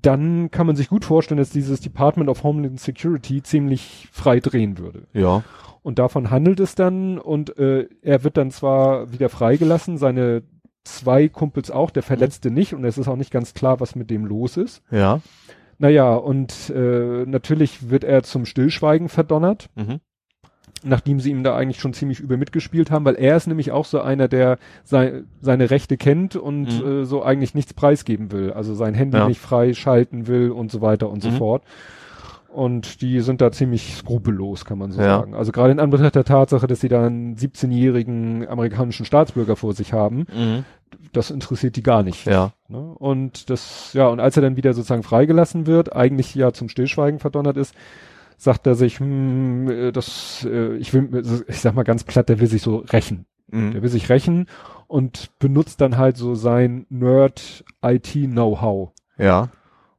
Dann 0.00 0.50
kann 0.50 0.66
man 0.66 0.76
sich 0.76 0.88
gut 0.88 1.04
vorstellen, 1.04 1.38
dass 1.38 1.50
dieses 1.50 1.80
Department 1.80 2.30
of 2.30 2.42
Homeland 2.42 2.80
Security 2.80 3.42
ziemlich 3.42 4.08
frei 4.10 4.40
drehen 4.40 4.78
würde. 4.78 5.02
Ja. 5.12 5.44
Und 5.82 5.98
davon 5.98 6.30
handelt 6.30 6.60
es 6.60 6.74
dann 6.74 7.18
und 7.18 7.58
äh, 7.58 7.88
er 8.00 8.24
wird 8.24 8.36
dann 8.36 8.50
zwar 8.50 9.12
wieder 9.12 9.28
freigelassen, 9.28 9.98
seine 9.98 10.42
zwei 10.84 11.28
Kumpels 11.28 11.70
auch, 11.70 11.90
der 11.90 12.02
Verletzte 12.02 12.50
nicht 12.50 12.74
und 12.74 12.84
es 12.84 12.98
ist 12.98 13.08
auch 13.08 13.16
nicht 13.16 13.30
ganz 13.30 13.54
klar, 13.54 13.80
was 13.80 13.94
mit 13.94 14.10
dem 14.10 14.24
los 14.24 14.56
ist. 14.56 14.82
Ja. 14.90 15.20
Naja, 15.78 16.14
und 16.14 16.70
äh, 16.70 17.26
natürlich 17.26 17.90
wird 17.90 18.04
er 18.04 18.22
zum 18.22 18.46
Stillschweigen 18.46 19.08
verdonnert. 19.08 19.68
Mhm 19.74 20.00
nachdem 20.84 21.20
sie 21.20 21.30
ihm 21.30 21.44
da 21.44 21.56
eigentlich 21.56 21.80
schon 21.80 21.92
ziemlich 21.92 22.20
über 22.20 22.36
mitgespielt 22.36 22.90
haben, 22.90 23.04
weil 23.04 23.14
er 23.14 23.36
ist 23.36 23.46
nämlich 23.46 23.72
auch 23.72 23.84
so 23.84 24.00
einer, 24.00 24.28
der 24.28 24.58
sei, 24.84 25.22
seine 25.40 25.70
Rechte 25.70 25.96
kennt 25.96 26.36
und 26.36 26.82
mhm. 26.82 27.02
äh, 27.02 27.04
so 27.04 27.22
eigentlich 27.22 27.54
nichts 27.54 27.74
preisgeben 27.74 28.32
will, 28.32 28.52
also 28.52 28.74
sein 28.74 28.94
Handy 28.94 29.16
ja. 29.16 29.28
nicht 29.28 29.40
frei 29.40 29.74
schalten 29.74 30.26
will 30.26 30.50
und 30.50 30.70
so 30.70 30.80
weiter 30.80 31.10
und 31.10 31.24
mhm. 31.24 31.30
so 31.30 31.36
fort. 31.36 31.62
Und 32.52 33.00
die 33.00 33.20
sind 33.20 33.40
da 33.40 33.50
ziemlich 33.50 33.94
skrupellos, 33.96 34.66
kann 34.66 34.76
man 34.76 34.92
so 34.92 35.00
ja. 35.00 35.20
sagen. 35.20 35.34
Also 35.34 35.52
gerade 35.52 35.72
in 35.72 35.80
Anbetracht 35.80 36.14
der 36.14 36.24
Tatsache, 36.24 36.66
dass 36.66 36.80
sie 36.80 36.88
da 36.88 37.06
einen 37.06 37.34
17-jährigen 37.34 38.46
amerikanischen 38.46 39.06
Staatsbürger 39.06 39.56
vor 39.56 39.72
sich 39.72 39.94
haben, 39.94 40.26
mhm. 40.30 40.64
das 41.14 41.30
interessiert 41.30 41.76
die 41.76 41.82
gar 41.82 42.02
nicht. 42.02 42.26
Ja. 42.26 42.52
Ne? 42.68 42.94
Und 42.98 43.48
das, 43.48 43.94
ja, 43.94 44.08
und 44.08 44.20
als 44.20 44.36
er 44.36 44.42
dann 44.42 44.56
wieder 44.56 44.74
sozusagen 44.74 45.02
freigelassen 45.02 45.66
wird, 45.66 45.96
eigentlich 45.96 46.34
ja 46.34 46.52
zum 46.52 46.68
Stillschweigen 46.68 47.20
verdonnert 47.20 47.56
ist, 47.56 47.74
sagt 48.42 48.66
er 48.66 48.74
sich, 48.74 48.98
hm, 48.98 49.70
äh, 49.70 49.92
das, 49.92 50.46
äh, 50.50 50.74
ich 50.76 50.92
will, 50.92 51.44
ich 51.46 51.60
sag 51.60 51.74
mal 51.74 51.84
ganz 51.84 52.02
platt, 52.02 52.28
der 52.28 52.40
will 52.40 52.48
sich 52.48 52.62
so 52.62 52.78
rächen. 52.78 53.26
Mhm. 53.48 53.72
Der 53.72 53.82
will 53.82 53.88
sich 53.88 54.08
rächen 54.08 54.46
und 54.88 55.30
benutzt 55.38 55.80
dann 55.80 55.96
halt 55.96 56.16
so 56.16 56.34
sein 56.34 56.86
Nerd-IT-Know-how. 56.88 58.90
Ja. 59.16 59.50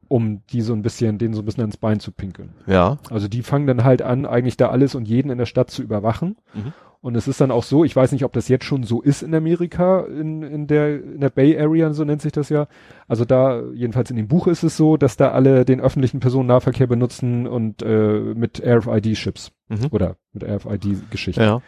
Um 0.10 0.42
die 0.52 0.62
so 0.62 0.74
ein 0.74 0.82
bisschen, 0.82 1.18
denen 1.18 1.34
so 1.34 1.42
ein 1.42 1.46
bisschen 1.46 1.64
ins 1.64 1.78
Bein 1.78 2.02
zu 2.02 2.12
pinkeln. 2.12 2.54
Ja. 2.68 2.98
Also 3.10 3.30
die 3.30 3.44
fangen 3.44 3.66
dann 3.66 3.86
halt 3.86 4.02
an, 4.02 4.26
eigentlich 4.26 4.58
da 4.58 4.70
alles 4.70 4.94
und 4.94 5.08
jeden 5.08 5.32
in 5.32 5.38
der 5.38 5.46
Stadt 5.46 5.72
zu 5.72 5.82
überwachen. 5.82 6.36
Mhm. 6.54 6.74
Und 7.04 7.18
es 7.18 7.28
ist 7.28 7.42
dann 7.42 7.52
auch 7.52 7.64
so, 7.64 7.84
ich 7.84 7.94
weiß 7.94 8.14
nicht, 8.14 8.24
ob 8.24 8.32
das 8.32 8.48
jetzt 8.48 8.64
schon 8.64 8.84
so 8.84 9.02
ist 9.02 9.24
in 9.24 9.36
Amerika, 9.36 10.06
in, 10.06 10.42
in 10.42 10.68
der, 10.68 11.04
in 11.04 11.20
der 11.20 11.32
Bay 11.32 11.60
Area, 11.60 11.92
so 11.92 12.06
nennt 12.06 12.22
sich 12.22 12.32
das 12.32 12.48
ja. 12.48 12.68
Also 13.10 13.26
da, 13.26 13.62
jedenfalls 13.74 14.10
in 14.10 14.16
dem 14.16 14.30
Buch 14.30 14.48
ist 14.48 14.64
es 14.64 14.78
so, 14.78 14.96
dass 14.96 15.18
da 15.18 15.32
alle 15.32 15.66
den 15.66 15.82
öffentlichen 15.82 16.22
Personennahverkehr 16.22 16.88
benutzen 16.88 17.46
und 17.46 17.82
äh, 17.82 18.34
mit 18.36 18.64
RFID-Chips 18.66 19.52
mhm. 19.68 19.88
oder 19.92 20.16
mit 20.32 20.46
RFID-Geschichten. 20.46 21.42
Ja. 21.42 21.62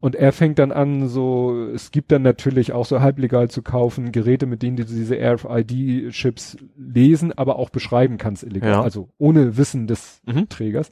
Und 0.00 0.16
er 0.16 0.32
fängt 0.32 0.58
dann 0.58 0.72
an, 0.72 1.06
so, 1.06 1.68
es 1.72 1.92
gibt 1.92 2.10
dann 2.10 2.22
natürlich 2.22 2.72
auch 2.72 2.84
so 2.84 3.00
halblegal 3.00 3.50
zu 3.50 3.62
kaufen 3.62 4.10
Geräte, 4.10 4.46
mit 4.46 4.62
denen 4.64 4.76
du 4.76 4.84
diese 4.84 5.14
RFID-Chips 5.20 6.56
lesen, 6.76 7.32
aber 7.32 7.60
auch 7.60 7.70
beschreiben 7.70 8.18
kannst 8.18 8.42
illegal. 8.42 8.72
Ja. 8.72 8.82
Also 8.82 9.08
ohne 9.18 9.56
Wissen 9.56 9.86
des 9.86 10.20
mhm. 10.26 10.48
Trägers. 10.48 10.90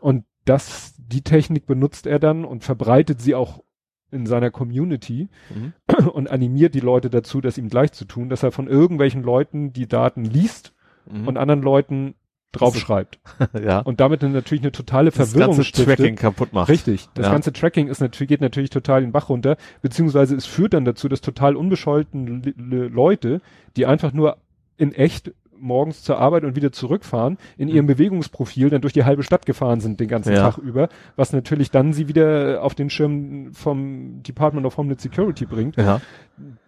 Und 0.00 0.24
das, 0.50 0.94
die 0.98 1.22
Technik 1.22 1.64
benutzt 1.64 2.08
er 2.08 2.18
dann 2.18 2.44
und 2.44 2.64
verbreitet 2.64 3.20
sie 3.20 3.36
auch 3.36 3.62
in 4.10 4.26
seiner 4.26 4.50
Community 4.50 5.28
mhm. 5.54 6.08
und 6.08 6.28
animiert 6.28 6.74
die 6.74 6.80
Leute 6.80 7.08
dazu, 7.08 7.40
das 7.40 7.56
ihm 7.56 7.68
gleich 7.68 7.92
zu 7.92 8.04
tun, 8.04 8.28
dass 8.28 8.42
er 8.42 8.50
von 8.50 8.66
irgendwelchen 8.66 9.22
Leuten 9.22 9.72
die 9.72 9.86
Daten 9.86 10.24
liest 10.24 10.74
mhm. 11.08 11.28
und 11.28 11.36
anderen 11.36 11.62
Leuten 11.62 12.14
draufschreibt. 12.50 13.20
ja. 13.64 13.78
Und 13.78 14.00
damit 14.00 14.24
dann 14.24 14.32
natürlich 14.32 14.62
eine 14.62 14.72
totale 14.72 15.12
das 15.12 15.30
Verwirrung 15.30 15.56
Das 15.56 15.70
ganze 15.70 15.84
Tracking 15.84 16.16
kaputt 16.16 16.52
macht. 16.52 16.68
Richtig. 16.68 17.08
Das 17.14 17.26
ja. 17.26 17.32
ganze 17.32 17.52
Tracking 17.52 17.86
ist 17.86 18.00
natürlich, 18.00 18.28
geht 18.28 18.40
natürlich 18.40 18.70
total 18.70 19.02
den 19.02 19.12
Bach 19.12 19.28
runter, 19.28 19.56
beziehungsweise 19.82 20.34
es 20.34 20.46
führt 20.46 20.74
dann 20.74 20.84
dazu, 20.84 21.08
dass 21.08 21.20
total 21.20 21.54
unbescholten 21.54 22.42
Leute, 22.56 23.40
die 23.76 23.86
einfach 23.86 24.12
nur 24.12 24.38
in 24.76 24.90
echt 24.90 25.32
morgens 25.60 26.02
zur 26.02 26.18
Arbeit 26.18 26.44
und 26.44 26.56
wieder 26.56 26.72
zurückfahren, 26.72 27.38
in 27.56 27.68
ihrem 27.68 27.84
mhm. 27.84 27.90
Bewegungsprofil 27.90 28.70
dann 28.70 28.80
durch 28.80 28.92
die 28.92 29.04
halbe 29.04 29.22
Stadt 29.22 29.46
gefahren 29.46 29.80
sind 29.80 30.00
den 30.00 30.08
ganzen 30.08 30.32
ja. 30.32 30.50
Tag 30.50 30.58
über, 30.58 30.88
was 31.16 31.32
natürlich 31.32 31.70
dann 31.70 31.92
sie 31.92 32.08
wieder 32.08 32.62
auf 32.62 32.74
den 32.74 32.90
Schirm 32.90 33.52
vom 33.52 34.22
Department 34.22 34.66
of 34.66 34.76
Homeland 34.76 35.00
Security 35.00 35.46
bringt. 35.46 35.76
Ja. 35.76 36.00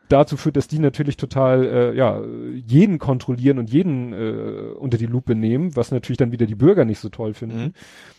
Dazu 0.09 0.37
führt, 0.37 0.57
dass 0.57 0.69
die 0.69 0.79
natürlich 0.79 1.17
total 1.17 1.65
äh, 1.65 1.97
ja 1.97 2.21
jeden 2.67 2.99
kontrollieren 2.99 3.59
und 3.59 3.71
jeden 3.71 4.13
äh, 4.13 4.73
unter 4.79 4.99
die 4.99 5.07
Lupe 5.07 5.35
nehmen, 5.35 5.75
was 5.75 5.91
natürlich 5.91 6.19
dann 6.19 6.33
wieder 6.33 6.45
die 6.45 6.55
Bürger 6.55 6.85
nicht 6.85 6.99
so 6.99 7.09
toll 7.09 7.33
finden. 7.33 7.59
Mhm. 7.59 7.73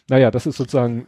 Naja, 0.10 0.32
das 0.32 0.48
ist 0.48 0.58
sozusagen 0.58 1.06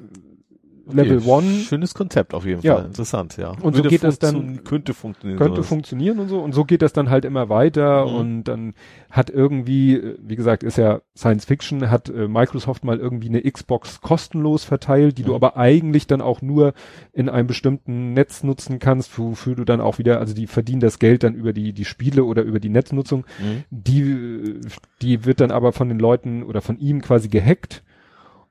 Level 0.91 1.17
okay, 1.17 1.29
One. 1.29 1.59
Schönes 1.59 1.93
Konzept 1.93 2.33
auf 2.33 2.45
jeden 2.45 2.61
ja. 2.61 2.75
Fall. 2.75 2.85
Interessant, 2.85 3.37
ja. 3.37 3.49
Und 3.49 3.75
Würde 3.75 3.83
so 3.83 3.89
geht 3.89 4.03
das 4.03 4.19
dann. 4.19 4.63
Könnte 4.63 4.93
funktionieren. 4.93 5.39
Könnte 5.39 5.63
funktionieren 5.63 6.19
und 6.19 6.27
so. 6.27 6.39
Und 6.39 6.53
so 6.53 6.63
geht 6.65 6.81
das 6.81 6.93
dann 6.93 7.09
halt 7.09 7.25
immer 7.25 7.49
weiter. 7.49 8.05
Mhm. 8.05 8.15
Und 8.15 8.43
dann 8.43 8.73
hat 9.09 9.29
irgendwie, 9.29 10.15
wie 10.19 10.35
gesagt, 10.35 10.63
ist 10.63 10.77
ja 10.77 11.01
Science 11.17 11.45
Fiction, 11.45 11.89
hat 11.89 12.09
äh, 12.09 12.27
Microsoft 12.27 12.83
mal 12.83 12.99
irgendwie 12.99 13.29
eine 13.29 13.41
Xbox 13.41 14.01
kostenlos 14.01 14.63
verteilt, 14.63 15.17
die 15.17 15.23
mhm. 15.23 15.27
du 15.27 15.35
aber 15.35 15.57
eigentlich 15.57 16.07
dann 16.07 16.21
auch 16.21 16.41
nur 16.41 16.73
in 17.13 17.29
einem 17.29 17.47
bestimmten 17.47 18.13
Netz 18.13 18.43
nutzen 18.43 18.79
kannst, 18.79 19.17
wofür 19.17 19.55
du 19.55 19.63
dann 19.63 19.81
auch 19.81 19.97
wieder, 19.97 20.19
also 20.19 20.33
die 20.33 20.47
verdienen 20.47 20.81
das 20.81 20.99
Geld 20.99 21.23
dann 21.23 21.33
über 21.33 21.53
die, 21.53 21.73
die 21.73 21.85
Spiele 21.85 22.23
oder 22.25 22.43
über 22.43 22.59
die 22.59 22.69
Netznutzung. 22.69 23.25
Mhm. 23.39 23.63
Die, 23.69 24.59
die 25.01 25.25
wird 25.25 25.39
dann 25.39 25.51
aber 25.51 25.71
von 25.71 25.89
den 25.89 25.99
Leuten 25.99 26.43
oder 26.43 26.61
von 26.61 26.77
ihm 26.77 27.01
quasi 27.01 27.29
gehackt 27.29 27.83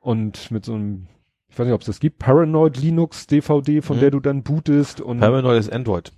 und 0.01 0.51
mit 0.51 0.65
so 0.65 0.75
einem 0.75 1.07
ich 1.55 1.59
weiß 1.61 1.67
nicht, 1.67 1.75
ob 1.75 1.83
es 1.83 1.87
das 1.87 2.01
gibt, 2.01 2.19
Paranoid 2.19 2.77
Linux 2.79 3.29
DVD, 3.29 3.81
von 3.81 3.97
mhm. 3.97 4.01
der 4.01 4.11
du 4.11 4.19
dann 4.19 4.43
bootest 4.43 5.01
und. 5.01 5.21
Paranoid 5.21 5.61
ist 5.61 5.73
Android. 5.73 6.11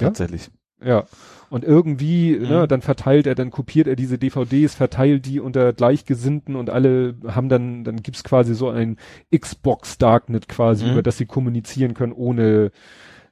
Ja? 0.00 0.06
Tatsächlich. 0.06 0.50
Ja. 0.80 1.04
Und 1.50 1.64
irgendwie, 1.64 2.36
mhm. 2.36 2.48
ne, 2.48 2.68
dann 2.68 2.80
verteilt 2.80 3.26
er, 3.26 3.34
dann 3.34 3.50
kopiert 3.50 3.88
er 3.88 3.96
diese 3.96 4.18
DVDs, 4.18 4.76
verteilt 4.76 5.26
die 5.26 5.40
unter 5.40 5.72
Gleichgesinnten 5.72 6.54
und 6.54 6.70
alle 6.70 7.16
haben 7.26 7.48
dann, 7.48 7.82
dann 7.82 8.02
gibt's 8.02 8.22
quasi 8.22 8.54
so 8.54 8.68
ein 8.68 8.98
Xbox 9.36 9.98
Darknet 9.98 10.48
quasi, 10.48 10.84
mhm. 10.84 10.92
über 10.92 11.02
das 11.02 11.18
sie 11.18 11.26
kommunizieren 11.26 11.94
können, 11.94 12.12
ohne 12.12 12.70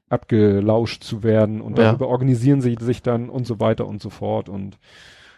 abgelauscht 0.08 1.04
zu 1.04 1.22
werden 1.22 1.60
und 1.60 1.78
darüber 1.78 2.06
ja. 2.06 2.10
organisieren 2.10 2.60
sie 2.60 2.76
sich 2.80 3.02
dann 3.02 3.28
und 3.28 3.46
so 3.46 3.60
weiter 3.60 3.86
und 3.86 4.02
so 4.02 4.10
fort 4.10 4.48
und 4.48 4.78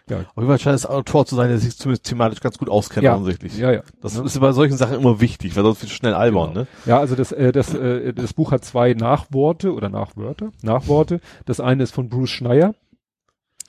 Ja. 0.09 0.17
Auf 0.19 0.35
jeden 0.37 0.47
Fall 0.47 0.59
scheint 0.59 0.75
es 0.75 0.85
Autor 0.85 1.25
zu 1.25 1.35
sein, 1.35 1.49
der 1.49 1.57
sich 1.59 1.77
zumindest 1.77 2.05
thematisch 2.05 2.39
ganz 2.41 2.57
gut 2.57 2.69
auskennt, 2.69 3.03
Ja. 3.03 3.13
offensichtlich. 3.15 3.57
Ja, 3.57 3.71
ja. 3.71 3.81
Das 4.01 4.15
ist 4.17 4.39
bei 4.39 4.51
solchen 4.51 4.77
Sachen 4.77 4.99
immer 4.99 5.21
wichtig, 5.21 5.55
weil 5.55 5.63
sonst 5.63 5.81
wird 5.81 5.91
es 5.91 5.95
schnell 5.97 6.13
albern, 6.13 6.49
Genau. 6.49 6.59
ne? 6.61 6.67
Ja, 6.85 6.99
also 6.99 7.15
das, 7.15 7.31
äh, 7.31 7.51
das, 7.51 7.73
äh, 7.73 8.13
das 8.13 8.33
Buch 8.33 8.51
hat 8.51 8.65
zwei 8.65 8.93
Nachworte 8.93 9.73
oder 9.73 9.89
Nachwörter, 9.89 10.51
Nachworte. 10.63 11.21
Das 11.45 11.59
eine 11.59 11.83
ist 11.83 11.93
von 11.93 12.09
Bruce 12.09 12.29
Schneier. 12.31 12.73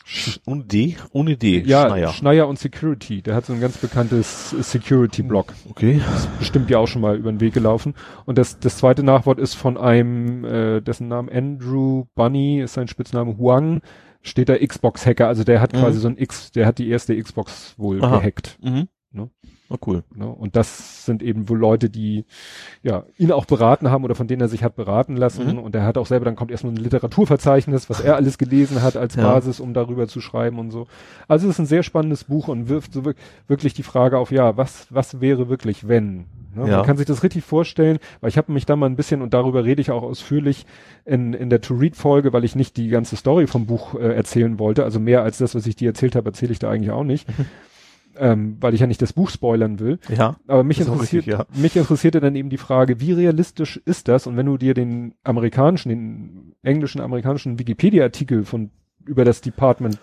Sch 0.04 0.40
ohne 0.46 0.64
D? 0.64 0.96
Ohne 1.12 1.36
D. 1.36 1.60
Ja, 1.60 1.86
Schneier. 1.86 2.08
Schneier 2.12 2.48
und 2.48 2.58
Security. 2.58 3.22
Der 3.22 3.34
hat 3.36 3.46
so 3.46 3.52
ein 3.52 3.60
ganz 3.60 3.76
bekanntes 3.78 4.50
Security-Blog. 4.50 5.52
Okay. 5.68 6.00
Bestimmt 6.40 6.68
ja 6.70 6.78
auch 6.78 6.88
schon 6.88 7.02
mal 7.02 7.16
über 7.16 7.30
den 7.30 7.40
Weg 7.40 7.54
gelaufen. 7.54 7.94
Und 8.24 8.36
das, 8.38 8.58
das 8.58 8.78
zweite 8.78 9.04
Nachwort 9.04 9.38
ist 9.38 9.54
von 9.54 9.76
einem, 9.76 10.44
äh, 10.44 10.80
dessen 10.80 11.06
Name 11.06 11.30
Andrew 11.30 12.06
Bunny, 12.16 12.60
ist 12.60 12.72
sein 12.74 12.88
Spitzname 12.88 13.36
Huang, 13.38 13.82
steht 14.22 14.48
da 14.48 14.56
Xbox-Hacker. 14.58 15.26
Also 15.28 15.44
der 15.44 15.60
hat 15.60 15.72
Mhm. 15.72 15.78
quasi 15.78 15.98
so 16.00 16.08
ein 16.08 16.16
X, 16.18 16.52
der 16.52 16.66
hat 16.66 16.78
die 16.78 16.88
erste 16.88 17.20
Xbox 17.20 17.74
wohl 17.78 18.02
Aha. 18.04 18.18
gehackt. 18.18 18.58
Mhm. 18.62 18.88
Ne? 19.12 19.28
Oh, 19.70 19.76
cool. 19.86 20.04
Ne? 20.14 20.26
Und 20.28 20.54
das 20.54 21.04
sind 21.04 21.20
eben 21.22 21.48
wohl 21.48 21.58
Leute, 21.58 21.90
die 21.90 22.24
ja 22.82 23.04
ihn 23.18 23.32
auch 23.32 23.44
beraten 23.44 23.90
haben 23.90 24.04
oder 24.04 24.14
von 24.14 24.28
denen 24.28 24.40
er 24.40 24.48
sich 24.48 24.62
hat 24.62 24.76
beraten 24.76 25.16
lassen. 25.16 25.52
Mhm. 25.52 25.58
Und 25.58 25.74
er 25.74 25.84
hat 25.84 25.98
auch 25.98 26.06
selber, 26.06 26.24
dann 26.24 26.36
kommt 26.36 26.52
erstmal 26.52 26.72
ein 26.72 26.76
Literaturverzeichnis, 26.76 27.90
was 27.90 28.00
er 28.00 28.14
alles 28.16 28.38
gelesen 28.38 28.82
hat 28.82 28.96
als 28.96 29.16
Ja. 29.16 29.22
Basis, 29.22 29.58
um 29.58 29.74
darüber 29.74 30.06
zu 30.06 30.20
schreiben 30.20 30.60
und 30.60 30.70
so. 30.70 30.86
Also 31.26 31.48
es 31.48 31.54
ist 31.54 31.58
ein 31.58 31.66
sehr 31.66 31.82
spannendes 31.82 32.24
Buch 32.24 32.46
und 32.48 32.68
wirft 32.68 32.92
so 32.92 33.04
wir- 33.04 33.14
wirklich 33.48 33.74
die 33.74 33.82
Frage 33.82 34.16
auf, 34.18 34.30
ja, 34.30 34.56
was, 34.56 34.86
was 34.90 35.20
wäre 35.20 35.48
wirklich, 35.48 35.88
wenn? 35.88 36.26
Ne? 36.54 36.68
Ja. 36.68 36.76
Man 36.78 36.86
kann 36.86 36.96
sich 36.96 37.06
das 37.06 37.24
richtig 37.24 37.42
vorstellen, 37.44 37.98
weil 38.20 38.28
ich 38.30 38.38
habe 38.38 38.52
mich 38.52 38.66
da 38.66 38.76
mal 38.76 38.86
ein 38.86 38.96
bisschen, 38.96 39.22
und 39.22 39.34
darüber 39.34 39.64
rede 39.64 39.80
ich 39.80 39.90
auch 39.90 40.02
ausführlich 40.04 40.66
in, 41.04 41.32
in 41.34 41.50
der 41.50 41.60
To-Read-Folge, 41.60 42.32
weil 42.32 42.44
ich 42.44 42.54
nicht 42.54 42.76
die 42.76 42.88
ganze 42.88 43.16
Story 43.16 43.48
vom 43.48 43.66
Buch 43.66 43.94
äh, 43.94 44.14
erzählen 44.14 44.58
wollte. 44.60 44.84
Also 44.84 45.00
mehr 45.00 45.22
als 45.22 45.38
das, 45.38 45.54
was 45.56 45.66
ich 45.66 45.74
dir 45.76 45.88
erzählt 45.90 46.14
habe, 46.14 46.28
erzähle 46.30 46.52
ich 46.52 46.60
da 46.60 46.70
eigentlich 46.70 46.90
auch 46.92 47.04
nicht. 47.04 47.26
ähm, 48.16 48.56
weil 48.60 48.74
ich 48.74 48.80
ja 48.80 48.86
nicht 48.86 49.02
das 49.02 49.12
Buch 49.12 49.30
spoilern 49.30 49.78
will. 49.78 49.98
Ja. 50.08 50.36
Aber 50.46 50.64
mich 50.64 50.80
interessiert, 50.80 51.26
richtig, 51.26 51.26
ja. 51.26 51.46
mich 51.54 51.76
interessierte 51.76 52.20
dann 52.20 52.34
eben 52.34 52.50
die 52.50 52.56
Frage, 52.58 53.00
wie 53.00 53.12
realistisch 53.12 53.80
ist 53.84 54.08
das? 54.08 54.26
Und 54.26 54.36
wenn 54.36 54.46
du 54.46 54.56
dir 54.56 54.74
den 54.74 55.14
amerikanischen, 55.24 55.88
den 55.88 56.54
englischen, 56.62 57.00
amerikanischen 57.00 57.58
Wikipedia-Artikel 57.58 58.44
von 58.44 58.70
über 59.06 59.24
das 59.24 59.40
Department 59.40 59.98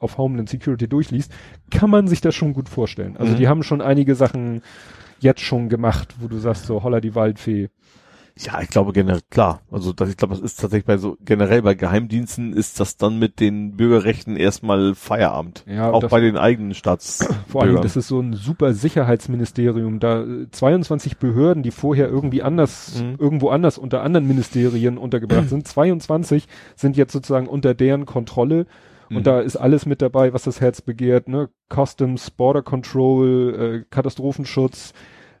of 0.00 0.18
Homeland 0.18 0.48
Security 0.48 0.88
durchliest, 0.88 1.32
kann 1.70 1.88
man 1.88 2.08
sich 2.08 2.20
das 2.20 2.34
schon 2.34 2.52
gut 2.52 2.68
vorstellen. 2.68 3.16
Also 3.16 3.32
Mhm. 3.32 3.36
die 3.36 3.48
haben 3.48 3.62
schon 3.62 3.80
einige 3.80 4.14
Sachen 4.16 4.62
jetzt 5.20 5.40
schon 5.42 5.68
gemacht, 5.68 6.14
wo 6.18 6.28
du 6.28 6.38
sagst 6.38 6.66
so, 6.66 6.82
holla 6.82 7.00
die 7.00 7.14
Waldfee. 7.14 7.68
Ja, 8.42 8.60
ich 8.62 8.68
glaube 8.70 8.92
generell, 8.92 9.20
klar. 9.28 9.60
Also 9.70 9.92
das, 9.92 10.08
ich 10.08 10.16
glaube, 10.16 10.34
das 10.34 10.42
ist 10.42 10.58
tatsächlich 10.58 10.86
bei 10.86 10.96
so, 10.96 11.16
generell 11.24 11.60
bei 11.60 11.74
Geheimdiensten 11.74 12.54
ist 12.54 12.80
das 12.80 12.96
dann 12.96 13.18
mit 13.18 13.38
den 13.38 13.76
Bürgerrechten 13.76 14.36
erstmal 14.36 14.94
Feierabend. 14.94 15.64
Ja, 15.66 15.90
Auch 15.90 16.08
bei 16.08 16.20
den 16.20 16.38
eigenen 16.38 16.72
Staats. 16.72 17.28
Vor 17.48 17.62
allem, 17.62 17.82
das 17.82 17.96
ist 17.96 18.08
so 18.08 18.18
ein 18.18 18.32
super 18.32 18.72
Sicherheitsministerium. 18.72 20.00
Da 20.00 20.22
äh, 20.22 20.50
22 20.50 21.18
Behörden, 21.18 21.62
die 21.62 21.70
vorher 21.70 22.08
irgendwie 22.08 22.42
anders, 22.42 23.02
Mhm. 23.02 23.16
irgendwo 23.18 23.50
anders 23.50 23.76
unter 23.76 24.02
anderen 24.02 24.26
Ministerien 24.26 24.96
untergebracht 24.96 25.48
sind, 25.50 25.68
22 25.68 26.48
sind 26.76 26.96
jetzt 26.96 27.12
sozusagen 27.12 27.46
unter 27.46 27.74
deren 27.74 28.06
Kontrolle. 28.06 28.66
Mhm. 29.10 29.16
Und 29.18 29.26
da 29.26 29.40
ist 29.40 29.56
alles 29.56 29.84
mit 29.84 30.00
dabei, 30.00 30.32
was 30.32 30.44
das 30.44 30.60
Herz 30.62 30.80
begehrt, 30.80 31.28
ne? 31.28 31.50
Customs, 31.68 32.30
Border 32.30 32.62
Control, 32.62 33.82
äh, 33.82 33.84
Katastrophenschutz, 33.90 34.94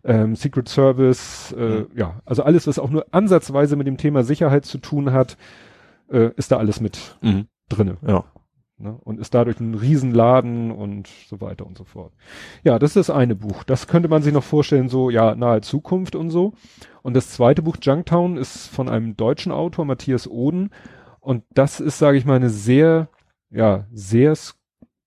ähm, 0.04 0.34
Secret 0.36 0.68
Service, 0.68 1.52
äh, 1.58 1.80
Mhm. 1.80 1.86
ja, 1.94 2.20
also 2.24 2.42
alles, 2.42 2.66
was 2.66 2.78
auch 2.78 2.90
nur 2.90 3.06
ansatzweise 3.12 3.76
mit 3.76 3.86
dem 3.86 3.96
Thema 3.96 4.22
Sicherheit 4.22 4.64
zu 4.64 4.78
tun 4.78 5.12
hat, 5.12 5.36
äh, 6.10 6.30
ist 6.36 6.50
da 6.52 6.56
alles 6.58 6.80
mit 6.80 7.16
Mhm. 7.22 7.46
drinne 7.68 7.96
Ja. 8.06 8.24
ne? 8.78 8.98
und 9.04 9.20
ist 9.20 9.34
dadurch 9.34 9.60
ein 9.60 9.74
Riesenladen 9.74 10.70
und 10.70 11.08
so 11.28 11.40
weiter 11.40 11.66
und 11.66 11.76
so 11.76 11.84
fort. 11.84 12.12
Ja, 12.64 12.78
das 12.78 12.96
ist 12.96 13.08
das 13.08 13.14
eine 13.14 13.34
Buch. 13.36 13.62
Das 13.64 13.86
könnte 13.86 14.08
man 14.08 14.22
sich 14.22 14.32
noch 14.32 14.42
vorstellen, 14.44 14.88
so 14.88 15.10
ja, 15.10 15.34
nahe 15.34 15.60
Zukunft 15.60 16.16
und 16.16 16.30
so. 16.30 16.54
Und 17.02 17.14
das 17.14 17.30
zweite 17.30 17.62
Buch, 17.62 17.76
Junktown, 17.80 18.36
ist 18.38 18.68
von 18.68 18.88
einem 18.88 19.16
deutschen 19.16 19.52
Autor, 19.52 19.84
Matthias 19.84 20.26
Oden. 20.28 20.70
Und 21.20 21.44
das 21.52 21.80
ist, 21.80 21.98
sage 21.98 22.16
ich 22.16 22.24
mal, 22.24 22.36
eine 22.36 22.48
sehr, 22.50 23.08
ja, 23.50 23.84
sehr 23.92 24.34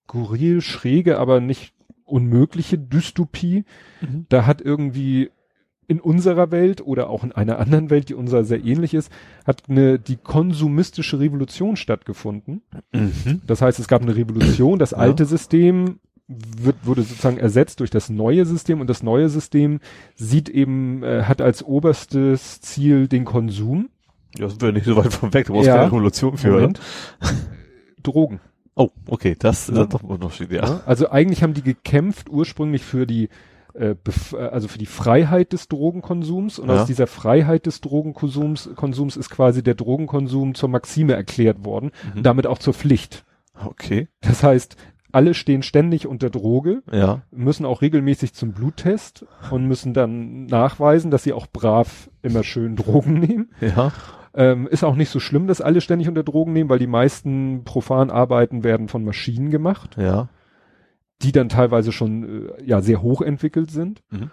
skurril, 0.08 0.62
schräge, 0.62 1.18
aber 1.20 1.40
nicht 1.40 1.73
unmögliche 2.14 2.78
Dystopie. 2.78 3.66
Mhm. 4.02 4.26
Da 4.30 4.46
hat 4.46 4.62
irgendwie 4.62 5.32
in 5.88 6.00
unserer 6.00 6.52
Welt 6.52 6.80
oder 6.86 7.10
auch 7.10 7.24
in 7.26 7.34
einer 7.34 7.60
anderen 7.60 7.90
Welt, 7.90 8.08
die 8.10 8.14
unserer 8.14 8.46
sehr 8.46 8.64
ähnlich 8.64 8.94
ist, 8.94 9.12
hat 9.46 9.64
eine, 9.68 10.00
die 10.00 10.16
konsumistische 10.16 11.20
Revolution 11.20 11.76
stattgefunden. 11.76 12.62
Mhm. 12.94 13.42
Das 13.46 13.62
heißt, 13.62 13.80
es 13.80 13.88
gab 13.90 14.02
eine 14.02 14.16
Revolution, 14.16 14.80
das 14.80 14.92
Ja. 14.92 15.00
alte 15.00 15.26
System 15.26 16.00
wird, 16.28 16.78
wurde 16.84 17.02
sozusagen 17.02 17.38
ersetzt 17.38 17.82
durch 17.82 17.90
das 17.90 18.10
neue 18.10 18.46
System 18.46 18.80
und 18.80 18.90
das 18.90 19.04
neue 19.04 19.28
System 19.28 19.82
sieht 20.16 20.48
eben, 20.48 21.04
äh, 21.04 21.24
hat 21.24 21.42
als 21.42 21.64
oberstes 21.64 22.62
Ziel 22.62 23.08
den 23.10 23.26
Konsum. 23.26 23.90
Ja, 24.38 24.48
sind 24.48 24.62
wir 24.62 24.72
nicht 24.72 24.86
so 24.86 24.96
weit 24.96 25.14
von 25.14 25.34
weg, 25.34 25.48
du 25.48 25.54
brauchst 25.54 25.68
Ja. 25.68 25.76
keine 25.76 25.88
Revolution 25.92 26.38
für, 26.38 26.48
oder? 26.48 26.62
Moment. 26.62 26.80
Drogen. 28.02 28.40
Oh, 28.76 28.90
okay, 29.08 29.36
das 29.38 29.70
ist 29.70 29.76
Ja. 29.76 29.82
dann 29.82 29.90
doch 29.90 30.04
ein 30.04 30.10
Unterschied, 30.10 30.52
ja. 30.52 30.66
Ja? 30.66 30.82
Also 30.86 31.10
eigentlich 31.10 31.44
haben 31.44 31.54
die 31.54 31.62
gekämpft 31.62 32.30
ursprünglich 32.30 32.84
für 32.84 33.06
die 33.06 33.30
äh, 33.76 33.96
also 34.38 34.68
für 34.68 34.78
die 34.78 34.86
Freiheit 34.86 35.52
des 35.54 35.68
Drogenkonsums 35.68 36.60
und 36.60 36.70
Ja. 36.70 36.76
aus 36.82 36.86
dieser 36.86 37.08
Freiheit 37.08 37.66
des 37.66 37.82
Drogenkonsums 37.82 38.70
Konsums 38.76 39.18
ist 39.18 39.30
quasi 39.32 39.64
der 39.64 39.74
Drogenkonsum 39.76 40.54
zur 40.54 40.70
Maxime 40.70 41.14
erklärt 41.14 41.66
worden, 41.66 41.92
Mhm. 42.16 42.24
damit 42.24 42.46
auch 42.48 42.60
zur 42.60 42.74
Pflicht. 42.76 43.26
Okay, 43.66 44.08
Das 44.22 44.44
heißt, 44.44 44.76
alle 45.12 45.34
stehen 45.36 45.62
ständig 45.64 46.08
unter 46.08 46.30
Droge, 46.32 46.82
ja. 46.92 47.22
müssen 47.32 47.66
auch 47.66 47.82
regelmäßig 47.84 48.34
zum 48.34 48.52
Bluttest 48.54 49.26
und 49.52 49.68
müssen 49.68 49.94
dann 49.94 50.46
nachweisen, 50.48 51.12
dass 51.12 51.24
sie 51.24 51.34
auch 51.34 51.46
brav 51.48 52.10
immer 52.24 52.44
schön 52.44 52.76
Drogen 52.76 53.14
nehmen. 53.20 53.52
Ja. 53.62 53.92
Ähm, 54.36 54.68
ist 54.68 54.84
auch 54.84 54.96
nicht 54.96 55.10
so 55.10 55.20
schlimm, 55.20 55.46
dass 55.48 55.62
alle 55.62 55.80
ständig 55.82 56.08
unter 56.08 56.24
Drogen 56.24 56.54
nehmen, 56.54 56.70
weil 56.70 56.80
die 56.80 56.88
meisten 56.88 57.64
profan 57.66 58.10
Arbeiten 58.10 58.64
werden 58.64 58.88
von 58.88 59.04
Maschinen 59.06 59.52
gemacht, 59.52 59.96
Ja. 59.98 60.30
die 61.22 61.32
dann 61.32 61.50
teilweise 61.50 61.92
schon 61.92 62.48
äh, 62.48 62.64
ja 62.66 62.82
sehr 62.82 63.02
hoch 63.02 63.22
entwickelt 63.22 63.70
sind. 63.70 64.02
Mhm. 64.10 64.32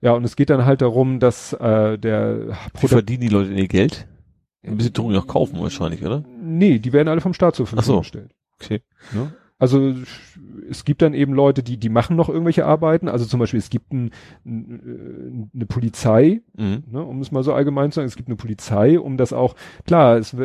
Ja, 0.00 0.12
und 0.12 0.24
es 0.24 0.36
geht 0.36 0.50
dann 0.50 0.64
halt 0.64 0.80
darum, 0.82 1.20
dass 1.20 1.52
äh, 1.52 1.98
der 1.98 2.56
Wie 2.80 2.88
verdienen 2.88 3.20
die 3.20 3.28
Leute 3.28 3.52
ihr 3.52 3.68
Geld? 3.68 4.08
Ein 4.64 4.76
bisschen 4.76 4.92
Drogen 4.94 5.12
noch 5.12 5.26
kaufen 5.26 5.60
wahrscheinlich, 5.60 6.02
oder? 6.04 6.24
Nee, 6.40 6.78
die 6.78 6.92
werden 6.92 7.08
alle 7.08 7.20
vom 7.20 7.34
Staat 7.34 7.54
zur 7.56 7.66
Verfügung 7.66 7.84
so. 7.96 7.98
gestellt. 8.00 8.32
Okay. 8.60 8.80
Ne? 9.12 9.32
Also 9.62 9.94
es 10.68 10.84
gibt 10.84 11.02
dann 11.02 11.14
eben 11.14 11.34
Leute, 11.34 11.62
die 11.62 11.76
die 11.76 11.88
machen 11.88 12.16
noch 12.16 12.28
irgendwelche 12.28 12.66
Arbeiten. 12.66 13.06
Also 13.08 13.26
zum 13.26 13.38
Beispiel 13.38 13.60
es 13.60 13.70
gibt 13.70 13.92
ein, 13.92 14.10
ein, 14.44 15.50
eine 15.54 15.66
Polizei, 15.66 16.42
Mhm. 16.56 16.82
ne, 16.90 17.00
um 17.02 17.20
es 17.20 17.30
mal 17.30 17.44
so 17.44 17.52
allgemein 17.54 17.92
zu 17.92 17.96
sagen. 17.96 18.08
Es 18.08 18.16
gibt 18.16 18.28
eine 18.28 18.34
Polizei, 18.36 18.98
um 18.98 19.16
das 19.16 19.32
auch 19.32 19.54
klar. 19.86 20.16
Es 20.16 20.36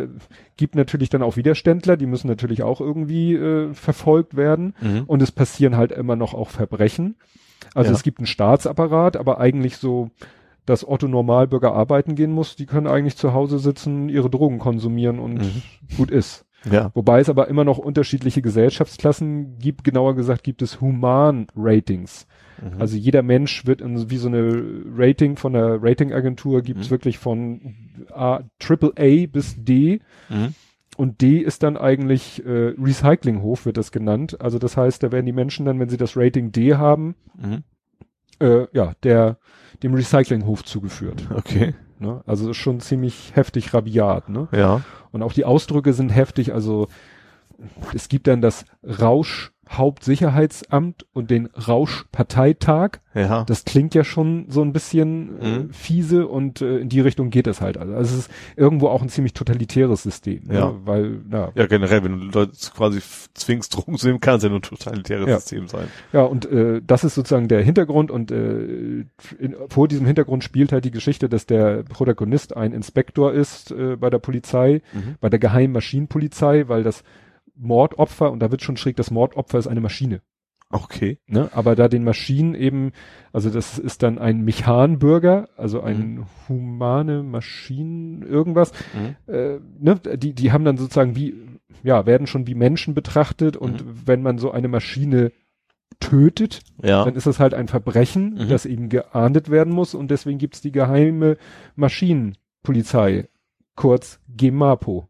gibt 0.55 0.75
natürlich 0.75 1.09
dann 1.09 1.23
auch 1.23 1.35
Widerständler, 1.35 1.97
die 1.97 2.05
müssen 2.05 2.27
natürlich 2.27 2.61
auch 2.61 2.79
irgendwie 2.79 3.33
äh, 3.33 3.73
verfolgt 3.73 4.37
werden. 4.37 4.75
Mhm. 4.81 5.05
Und 5.07 5.21
es 5.23 5.31
passieren 5.31 5.77
halt 5.77 5.91
immer 5.91 6.15
noch 6.15 6.35
auch 6.35 6.49
Verbrechen. 6.49 7.15
Also 7.73 7.89
Ja. 7.89 7.95
es 7.95 8.03
gibt 8.03 8.19
einen 8.19 8.27
Staatsapparat, 8.27 9.17
aber 9.17 9.39
eigentlich 9.39 9.77
so, 9.77 10.11
dass 10.67 10.87
Otto 10.87 11.07
Normalbürger 11.07 11.73
arbeiten 11.73 12.13
gehen 12.13 12.31
muss, 12.31 12.55
die 12.55 12.67
können 12.67 12.85
eigentlich 12.85 13.17
zu 13.17 13.33
Hause 13.33 13.57
sitzen, 13.57 14.09
ihre 14.09 14.29
Drogen 14.29 14.59
konsumieren 14.59 15.17
und 15.17 15.39
Mhm. 15.39 15.61
gut 15.97 16.11
ist. 16.11 16.43
Ja. 16.71 16.91
Wobei 16.93 17.19
es 17.19 17.29
aber 17.29 17.47
immer 17.47 17.63
noch 17.63 17.77
unterschiedliche 17.77 18.41
Gesellschaftsklassen 18.41 19.57
gibt, 19.59 19.83
genauer 19.83 20.15
gesagt 20.15 20.43
gibt 20.43 20.61
es 20.61 20.81
Human-Ratings. 20.81 22.27
Mhm. 22.61 22.81
Also 22.81 22.97
jeder 22.97 23.21
Mensch 23.23 23.65
wird 23.65 23.81
in 23.81 24.09
wie 24.09 24.17
so 24.17 24.27
eine 24.27 24.81
Rating 24.95 25.35
von 25.37 25.53
der 25.53 25.79
Ratingagentur 25.81 26.61
gibt 26.61 26.81
es 26.81 26.87
Mhm. 26.87 26.91
wirklich 26.91 27.17
von 27.17 27.75
A, 28.13 28.41
Triple 28.59 28.93
A 28.97 29.27
bis 29.27 29.55
D. 29.63 29.99
Mhm. 30.29 30.53
Und 30.97 31.21
D 31.21 31.37
ist 31.37 31.61
dann 31.61 31.77
eigentlich 31.77 32.43
äh, 32.45 32.73
Recyclinghof, 32.79 33.65
wird 33.67 33.77
das 33.77 33.91
genannt. 33.91 34.41
Also 34.41 34.57
das 34.57 34.75
heißt, 34.77 35.03
da 35.03 35.11
werden 35.11 35.27
die 35.27 35.31
Menschen 35.31 35.65
dann, 35.65 35.79
wenn 35.79 35.89
sie 35.89 35.97
das 35.97 36.17
Rating 36.17 36.51
D 36.51 36.73
haben, 36.75 37.15
Mhm. 37.39 37.63
äh, 38.39 38.65
ja, 38.73 38.93
der 39.03 39.37
dem 39.83 39.93
Recyclinghof 39.93 40.63
zugeführt. 40.63 41.27
Okay. 41.35 41.75
Ne? 41.99 42.21
Also 42.25 42.49
ist 42.49 42.57
schon 42.57 42.79
ziemlich 42.79 43.31
heftig 43.35 43.73
rabiat. 43.73 44.29
Ne? 44.29 44.47
Ja. 44.51 44.81
Und 45.11 45.23
auch 45.23 45.33
die 45.33 45.45
Ausdrücke 45.45 45.93
sind 45.93 46.09
heftig. 46.09 46.53
Also 46.53 46.87
es 47.93 48.09
gibt 48.09 48.27
dann 48.27 48.41
das 48.41 48.65
Rauschhauptsicherheitsamt 49.69 51.05
und 51.13 51.29
den 51.31 51.47
Rauschparteitag. 51.47 52.99
Ja. 53.13 53.43
Das 53.45 53.65
klingt 53.65 53.95
ja 53.95 54.03
schon 54.03 54.45
so 54.49 54.61
ein 54.61 54.73
bisschen 54.73 55.41
äh, 55.41 55.47
Mhm. 55.59 55.73
fiese 55.73 56.27
und 56.27 56.61
äh, 56.61 56.77
in 56.77 56.89
die 56.89 56.99
Richtung 57.01 57.29
geht 57.31 57.47
es 57.47 57.61
halt. 57.61 57.77
Also 57.77 57.93
es 57.95 58.13
ist 58.13 58.31
irgendwo 58.55 58.89
auch 58.89 59.01
ein 59.01 59.09
ziemlich 59.09 59.33
totalitäres 59.33 60.03
System. 60.03 60.43
Ja. 60.51 60.67
Ne? 60.71 60.75
Weil, 60.85 61.21
na, 61.27 61.51
ja, 61.55 61.65
generell, 61.65 62.03
wenn 62.03 62.19
du 62.19 62.25
Leute 62.39 62.51
quasi 62.75 62.99
zwingst, 63.33 63.75
Drogen 63.75 63.97
zu 63.97 64.07
nehmen, 64.07 64.19
kann 64.21 64.37
es 64.37 64.43
ja 64.43 64.49
nur 64.49 64.59
ein 64.59 64.63
totalitäres 64.63 65.27
Ja. 65.27 65.39
System 65.39 65.67
sein. 65.67 65.87
Ja, 66.13 66.23
und 66.23 66.45
äh, 66.51 66.81
das 66.85 67.03
ist 67.03 67.15
sozusagen 67.15 67.47
der 67.47 67.61
Hintergrund 67.63 68.11
und 68.11 68.29
äh, 68.31 69.05
in, 69.39 69.55
vor 69.69 69.87
diesem 69.87 70.05
Hintergrund 70.05 70.43
spielt 70.43 70.71
halt 70.71 70.85
die 70.85 70.91
Geschichte, 70.91 71.27
dass 71.27 71.45
der 71.47 71.83
Protagonist 71.83 72.55
ein 72.55 72.71
Inspektor 72.71 73.33
ist 73.33 73.71
äh, 73.71 73.95
bei 73.95 74.09
der 74.09 74.19
Polizei, 74.19 74.81
Mhm. 74.93 75.15
bei 75.19 75.29
der 75.29 75.39
geheimen 75.39 75.73
Maschinenpolizei, 75.73 76.67
weil 76.67 76.83
das 76.83 77.03
Mordopfer 77.57 78.31
und 78.31 78.39
da 78.39 78.51
wird 78.51 78.61
schon 78.61 78.77
schräg, 78.77 78.95
das 78.95 79.11
Mordopfer 79.11 79.57
ist 79.59 79.67
eine 79.67 79.81
Maschine. 79.81 80.21
Okay. 80.69 81.17
Ne? 81.27 81.49
Aber 81.53 81.75
da 81.77 81.87
den 81.87 82.03
Maschinen 82.03 82.53
eben, 82.53 82.91
also 83.31 83.49
das 83.49 83.79
ist 83.79 84.03
dann 84.03 84.17
ein 84.19 84.41
Mechanbürger, 84.41 85.47
also 85.55 85.79
ein 85.81 86.15
Mhm. 86.15 86.25
humane 86.49 87.23
Maschinen, 87.23 88.21
irgendwas, 88.21 88.73
Mhm. 88.93 89.33
äh, 89.33 89.59
ne? 89.79 89.95
die, 90.17 90.33
die 90.33 90.51
haben 90.51 90.65
dann 90.65 90.75
sozusagen 90.77 91.15
wie, 91.15 91.35
ja, 91.83 92.05
werden 92.05 92.27
schon 92.27 92.47
wie 92.47 92.55
Menschen 92.55 92.93
betrachtet 92.93 93.55
und 93.55 93.85
Mhm. 93.85 94.01
wenn 94.07 94.21
man 94.21 94.39
so 94.39 94.51
eine 94.51 94.67
Maschine 94.67 95.31
tötet, 96.01 96.59
Ja. 96.83 97.05
dann 97.05 97.15
ist 97.15 97.27
das 97.27 97.39
halt 97.39 97.53
ein 97.53 97.69
Verbrechen, 97.69 98.33
Mhm. 98.33 98.49
das 98.49 98.65
eben 98.65 98.89
geahndet 98.89 99.49
werden 99.49 99.71
muss 99.73 99.95
und 99.95 100.11
deswegen 100.11 100.37
gibt's 100.37 100.59
die 100.59 100.73
geheime 100.73 101.37
Maschinenpolizei, 101.75 103.29
kurz 103.75 104.19
GEMAPO. 104.35 105.07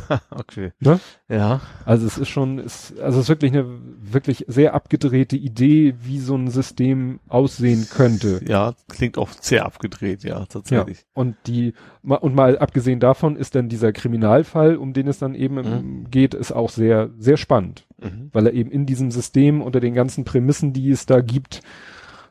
okay. 0.30 0.72
Ne? 0.80 1.00
Ja. 1.28 1.60
Also 1.84 2.06
es 2.06 2.18
ist 2.18 2.28
schon, 2.28 2.58
es, 2.58 2.94
also 2.98 3.18
es 3.18 3.24
ist 3.24 3.28
wirklich 3.28 3.52
eine 3.52 3.66
wirklich 4.00 4.44
sehr 4.48 4.74
abgedrehte 4.74 5.36
Idee, 5.36 5.94
wie 6.02 6.18
so 6.18 6.34
ein 6.36 6.48
System 6.48 7.20
aussehen 7.28 7.86
könnte. 7.90 8.40
Ja, 8.46 8.74
klingt 8.88 9.18
auch 9.18 9.30
sehr 9.40 9.64
abgedreht, 9.66 10.24
ja, 10.24 10.44
tatsächlich. 10.46 11.04
Und 11.14 11.36
die, 11.46 11.74
und 12.02 12.34
mal 12.34 12.58
abgesehen 12.58 13.00
davon 13.00 13.36
ist 13.36 13.54
dann 13.54 13.68
dieser 13.68 13.92
Kriminalfall, 13.92 14.76
um 14.76 14.92
den 14.92 15.08
es 15.08 15.18
dann 15.18 15.34
eben 15.34 15.58
im- 15.58 16.10
geht, 16.10 16.34
ist 16.34 16.52
auch 16.52 16.70
sehr, 16.70 17.10
sehr 17.18 17.36
spannend, 17.36 17.86
Mhm. 18.00 18.30
weil 18.32 18.46
er 18.46 18.52
eben 18.52 18.70
in 18.70 18.86
diesem 18.86 19.10
System 19.10 19.62
unter 19.62 19.80
den 19.80 19.94
ganzen 19.94 20.24
Prämissen, 20.24 20.72
die 20.72 20.90
es 20.90 21.06
da 21.06 21.20
gibt, 21.20 21.60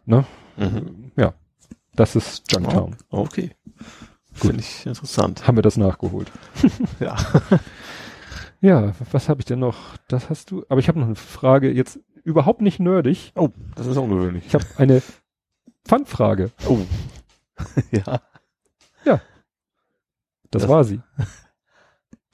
ne, 0.06 0.26
Mhm. 0.58 1.12
ja, 1.16 1.34
das 1.96 2.16
ist 2.16 2.52
Junktown. 2.52 2.96
Okay. 3.10 3.52
Finde 4.34 4.60
ich 4.62 4.86
interessant. 4.86 5.46
Haben 5.48 5.58
wir 5.58 5.62
das 5.64 5.78
nachgeholt. 5.78 6.32
Ja. 7.00 7.16
Ja, 8.64 8.94
was 9.12 9.28
habe 9.28 9.42
ich 9.42 9.46
denn 9.46 9.58
noch? 9.58 9.98
Das 10.08 10.30
hast 10.30 10.52
du, 10.52 10.64
aber 10.70 10.80
ich 10.80 10.88
habe 10.88 11.00
noch 11.00 11.08
eine 11.08 11.16
Frage, 11.16 11.72
jetzt 11.72 12.00
überhaupt 12.24 12.62
nicht 12.62 12.80
nerdig. 12.80 13.32
Oh, 13.36 13.50
das 13.74 13.88
ist 13.88 13.98
ungewöhnlich. 13.98 14.46
Ich 14.46 14.54
habe 14.54 14.64
eine 14.78 15.02
Fun-Frage. 15.88 16.52
Oh. 16.70 16.78
ja. 17.92 18.22
Das, 19.04 19.20
Das- 20.52 20.68
war 20.68 20.84
sie. 20.84 21.02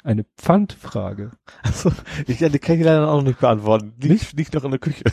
Eine 0.08 0.24
Pfandfrage. 0.38 1.32
Also, 1.64 1.92
ich, 2.28 2.40
ja, 2.40 2.48
die 2.48 2.60
kann 2.60 2.78
ich 2.78 2.86
leider 2.86 3.10
auch 3.12 3.18
noch 3.18 3.28
nicht 3.28 3.42
beantworten. 3.42 3.92
Nicht, 4.02 4.38
nicht 4.38 4.54
noch 4.54 4.64
in 4.64 4.72
der 4.72 4.80
Küche. 4.80 5.04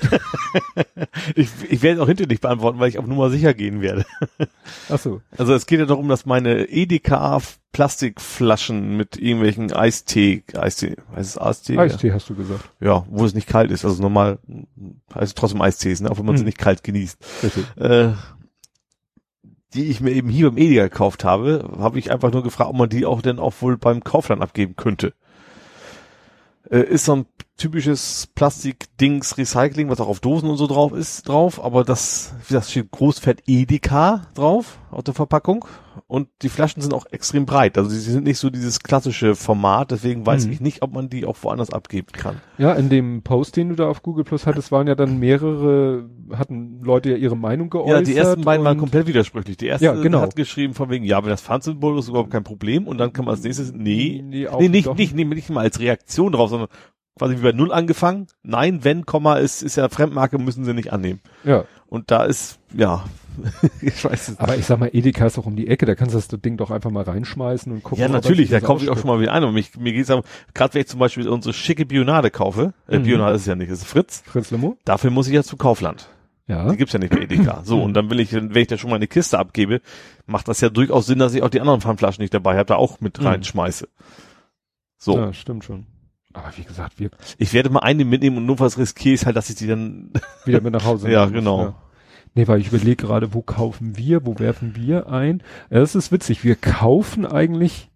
ich, 1.34 1.48
ich 1.68 1.82
werde 1.82 1.96
es 1.96 2.00
auch 2.00 2.06
hinterher 2.06 2.28
nicht 2.28 2.42
beantworten, 2.42 2.78
weil 2.78 2.90
ich 2.90 2.98
auf 3.00 3.06
Nummer 3.08 3.28
sicher 3.28 3.54
gehen 3.54 3.80
werde. 3.80 4.04
Ach 4.88 5.00
so. 5.00 5.20
Also 5.36 5.52
es 5.52 5.66
geht 5.66 5.80
ja 5.80 5.86
darum, 5.86 6.08
dass 6.08 6.26
meine 6.26 6.68
EDK 6.68 7.42
Plastikflaschen 7.72 8.96
mit 8.96 9.16
irgendwelchen 9.16 9.72
Eistee, 9.72 10.44
Eistee, 10.56 10.94
heißt 11.12 11.30
es 11.30 11.38
Eistee? 11.42 11.76
Eistee 11.76 12.12
hast 12.12 12.30
du 12.30 12.36
gesagt. 12.36 12.70
Ja, 12.78 13.04
wo 13.10 13.24
es 13.24 13.34
nicht 13.34 13.48
kalt 13.48 13.72
ist. 13.72 13.84
Also 13.84 14.00
normal 14.00 14.38
heißt 15.12 15.24
es 15.24 15.34
trotzdem 15.34 15.60
Eistees, 15.60 16.00
ne? 16.02 16.08
auch 16.08 16.18
wenn 16.18 16.24
man 16.26 16.36
sie 16.36 16.42
Hm. 16.42 16.46
nicht 16.46 16.58
kalt 16.58 16.84
genießt. 16.84 17.18
Richtig. 17.42 17.64
Äh, 17.78 18.12
die 19.74 19.90
ich 19.90 20.00
mir 20.00 20.12
eben 20.12 20.28
hier 20.28 20.50
beim 20.50 20.58
Edeka 20.58 20.84
gekauft 20.84 21.24
habe, 21.24 21.68
habe 21.78 21.98
ich 21.98 22.10
einfach 22.10 22.32
nur 22.32 22.42
gefragt, 22.42 22.70
ob 22.70 22.76
man 22.76 22.88
die 22.88 23.06
auch 23.06 23.22
denn 23.22 23.38
auch 23.38 23.54
wohl 23.60 23.76
beim 23.76 24.02
Kaufland 24.02 24.42
abgeben 24.42 24.76
könnte. 24.76 25.14
Äh, 26.70 26.80
ist 26.80 27.04
so 27.04 27.16
ein 27.16 27.26
typisches 27.56 28.28
Plastik-Dings 28.34 29.38
Recycling, 29.38 29.88
was 29.88 30.00
auch 30.00 30.08
auf 30.08 30.20
Dosen 30.20 30.50
und 30.50 30.56
so 30.56 30.66
drauf 30.66 30.92
ist, 30.92 31.28
drauf, 31.28 31.62
aber 31.64 31.84
das, 31.84 32.34
wie 32.48 32.54
das 32.54 32.70
steht 32.70 32.90
Großfett 32.90 33.42
Edeka 33.46 34.22
drauf 34.34 34.78
auf 34.90 35.04
der 35.04 35.14
Verpackung 35.14 35.64
und 36.08 36.28
die 36.42 36.48
Flaschen 36.48 36.82
sind 36.82 36.92
auch 36.94 37.06
extrem 37.10 37.46
breit, 37.46 37.78
also 37.78 37.90
sie 37.90 37.98
sind 38.00 38.24
nicht 38.24 38.38
so 38.38 38.50
dieses 38.50 38.80
klassische 38.80 39.34
Format, 39.36 39.90
deswegen 39.92 40.26
weiß 40.26 40.46
Mhm. 40.46 40.52
ich 40.52 40.60
nicht, 40.60 40.82
ob 40.82 40.92
man 40.92 41.08
die 41.08 41.24
auch 41.24 41.36
woanders 41.42 41.70
abgeben 41.70 42.08
kann. 42.12 42.40
Ja, 42.58 42.72
in 42.72 42.88
dem 42.88 43.22
Post, 43.22 43.56
den 43.56 43.68
du 43.70 43.76
da 43.76 43.88
auf 43.88 44.02
Google 44.02 44.24
Plus 44.24 44.46
hattest, 44.46 44.72
waren 44.72 44.86
ja 44.88 44.94
dann 44.96 45.18
mehrere, 45.18 46.08
hatten 46.32 46.80
Leute 46.82 47.10
ja 47.10 47.16
ihre 47.16 47.36
Meinung 47.36 47.70
geäußert. 47.70 47.92
Ja, 48.00 48.02
die 48.02 48.16
ersten 48.16 48.42
beiden 48.42 48.64
waren 48.64 48.78
komplett 48.78 49.06
widersprüchlich. 49.06 49.56
Die 49.56 49.66
erste 49.66 49.84
Ja, 49.86 49.94
genau. 49.94 50.20
hat 50.20 50.36
geschrieben 50.36 50.74
von 50.74 50.90
wegen, 50.90 51.04
ja, 51.04 51.22
wenn 51.22 51.30
das 51.30 51.42
Pfandsymbol 51.42 51.98
ist, 51.98 52.08
überhaupt 52.08 52.30
kein 52.30 52.44
Problem. 52.44 52.86
Und 52.86 52.98
dann 52.98 53.12
kann 53.12 53.24
man 53.24 53.34
als 53.34 53.44
nächstes, 53.44 53.72
nee, 53.72 54.22
Nee, 54.24 54.48
nee, 54.58 54.68
nicht, 54.68 54.92
nicht, 54.96 55.14
nicht, 55.14 55.28
nicht 55.28 55.50
mal 55.50 55.60
als 55.62 55.78
Reaktion 55.80 56.32
drauf, 56.32 56.50
sondern 56.50 56.68
quasi 57.18 57.36
wie 57.38 57.42
bei 57.42 57.52
Null 57.52 57.72
angefangen. 57.72 58.26
Nein, 58.42 58.80
wenn, 58.82 59.06
Komma, 59.06 59.36
ist, 59.36 59.62
ist 59.62 59.76
ja 59.76 59.88
Fremdmarke, 59.88 60.38
müssen 60.38 60.64
sie 60.64 60.74
nicht 60.74 60.92
annehmen. 60.92 61.20
Ja, 61.44 61.64
Und 61.86 62.10
da 62.10 62.24
ist, 62.24 62.58
ja, 62.74 63.04
ich 63.80 64.04
weiß 64.04 64.28
es 64.28 64.38
aber 64.38 64.56
ich 64.56 64.64
sag 64.64 64.78
mal, 64.78 64.90
Edeka 64.92 65.26
ist 65.26 65.36
doch 65.38 65.46
um 65.46 65.56
die 65.56 65.66
Ecke, 65.68 65.86
da 65.86 65.94
kannst 65.96 66.14
du 66.14 66.18
das 66.18 66.28
Ding 66.40 66.56
doch 66.56 66.70
einfach 66.70 66.90
mal 66.90 67.02
reinschmeißen 67.04 67.72
und 67.72 67.82
gucken. 67.82 68.00
Ja, 68.02 68.08
natürlich, 68.08 68.50
da 68.50 68.60
kaufe 68.60 68.84
ich 68.84 68.90
auch 68.90 68.96
schon 68.98 69.08
mal 69.08 69.20
wieder 69.20 69.32
ein. 69.32 69.42
Und 69.44 69.54
mich, 69.54 69.76
mir 69.76 69.92
geht's 69.92 70.10
aber, 70.10 70.22
gerade 70.54 70.74
wenn 70.74 70.82
ich 70.82 70.88
zum 70.88 71.00
Beispiel 71.00 71.28
unsere 71.28 71.52
schicke 71.52 71.84
Bionade 71.86 72.30
kaufe, 72.30 72.74
äh, 72.88 72.98
Mhm. 72.98 73.04
Bionade 73.04 73.36
ist 73.36 73.46
ja 73.46 73.54
nicht, 73.56 73.70
ist 73.70 73.84
Fritz, 73.84 74.22
Fritz 74.24 74.50
Limo? 74.50 74.76
dafür 74.84 75.10
muss 75.10 75.26
ich 75.28 75.34
ja 75.34 75.42
zu 75.42 75.56
Kaufland. 75.56 76.08
Ja. 76.46 76.68
Die 76.70 76.76
gibt's 76.76 76.92
ja 76.92 76.98
nicht 76.98 77.10
bei 77.10 77.22
Edeka. 77.22 77.62
So, 77.64 77.82
und 77.82 77.94
dann 77.94 78.10
will 78.10 78.20
ich, 78.20 78.32
wenn 78.34 78.54
ich 78.54 78.66
da 78.66 78.76
schon 78.76 78.90
mal 78.90 78.96
eine 78.96 79.06
Kiste 79.06 79.38
abgebe, 79.38 79.80
macht 80.26 80.46
das 80.46 80.60
ja 80.60 80.68
durchaus 80.68 81.06
Sinn, 81.06 81.18
dass 81.18 81.32
ich 81.34 81.42
auch 81.42 81.48
die 81.48 81.60
anderen 81.60 81.80
Pfandflaschen, 81.80 82.22
ich 82.22 82.28
dabei 82.30 82.54
habe, 82.56 82.66
da 82.66 82.76
auch 82.76 83.00
mit 83.00 83.18
Mhm. 83.18 83.26
reinschmeiße. 83.26 83.88
So, 84.98 85.16
Ja, 85.18 85.32
stimmt 85.32 85.64
schon. 85.64 85.86
Aber 86.34 86.52
wie 86.56 86.64
gesagt, 86.64 86.98
wir 86.98 87.10
ich 87.38 87.52
werde 87.52 87.70
mal 87.70 87.80
eine 87.80 88.04
mitnehmen 88.04 88.36
und 88.38 88.46
nur 88.46 88.58
was 88.58 88.76
riskiere 88.76 89.14
ich 89.14 89.24
halt, 89.24 89.36
dass 89.36 89.48
ich 89.48 89.56
die 89.56 89.68
dann, 89.68 90.10
wieder 90.44 90.60
mit 90.60 90.72
nach 90.72 90.84
Hause 90.84 91.08
Ja, 91.10 91.20
nehmen 91.26 91.32
muss, 91.32 91.40
genau. 91.40 91.74
Nee, 92.34 92.48
weil 92.48 92.60
ich 92.60 92.68
überlege 92.68 93.06
gerade, 93.06 93.32
wo 93.32 93.42
kaufen 93.42 93.96
wir, 93.96 94.26
wo 94.26 94.38
werfen 94.40 94.74
wir 94.74 95.08
ein? 95.08 95.42
Ja, 95.70 95.78
das 95.78 95.94
ist 95.94 96.10
witzig. 96.10 96.42
Wir 96.42 96.56
kaufen 96.56 97.24
eigentlich 97.24 97.92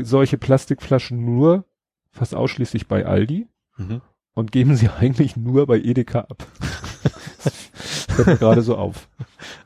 solche 0.00 0.38
Plastikflaschen 0.38 1.22
nur 1.22 1.66
fast 2.10 2.34
ausschließlich 2.34 2.88
bei 2.88 3.04
Aldi 3.04 3.48
und 4.34 4.52
geben 4.52 4.76
sie 4.76 4.88
eigentlich 4.98 5.36
nur 5.36 5.66
bei 5.66 5.78
Edeka 5.78 6.20
ab. 6.20 6.46
das 7.42 8.06
fällt 8.08 8.26
mir 8.28 8.36
gerade 8.38 8.62
so 8.62 8.76
auf. 8.76 9.08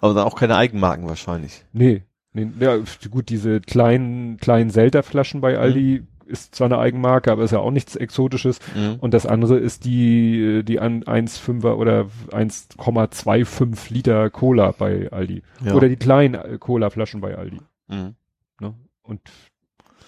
aber 0.01 0.15
dann 0.15 0.25
auch 0.25 0.35
keine 0.35 0.57
Eigenmarken 0.57 1.07
wahrscheinlich. 1.07 1.65
Nee, 1.73 2.03
nee, 2.33 2.51
ja, 2.59 2.79
gut, 3.11 3.29
diese 3.29 3.61
kleinen, 3.61 4.39
kleinen 4.39 4.71
Selterflaschen 4.71 5.41
bei 5.41 5.57
Aldi 5.57 6.05
ist 6.29 6.55
zwar 6.55 6.67
eine 6.67 6.79
Eigenmarke, 6.79 7.33
aber 7.33 7.43
ist 7.43 7.51
ja 7.53 7.59
auch 7.59 7.71
nichts 7.71 7.97
Exotisches. 7.97 8.59
Und 9.01 9.15
das 9.15 9.27
andere 9.27 9.59
ist 9.59 9.85
die, 9.85 10.63
die 10.65 10.79
an 10.81 11.03
1,5er 11.05 11.75
oder 11.75 12.07
1,25 12.31 13.93
Liter 13.93 14.31
Cola 14.31 14.73
bei 14.77 15.11
Aldi. 15.11 15.43
Ja. 15.65 15.75
Oder 15.75 15.89
die 15.89 15.97
kleinen 15.97 16.35
äh, 16.35 16.59
Cola-Flaschen 16.59 17.21
bei 17.21 17.37
Aldi. 17.37 17.61
Mhm. 17.89 18.15
Ne? 18.61 18.75
Und 19.03 19.21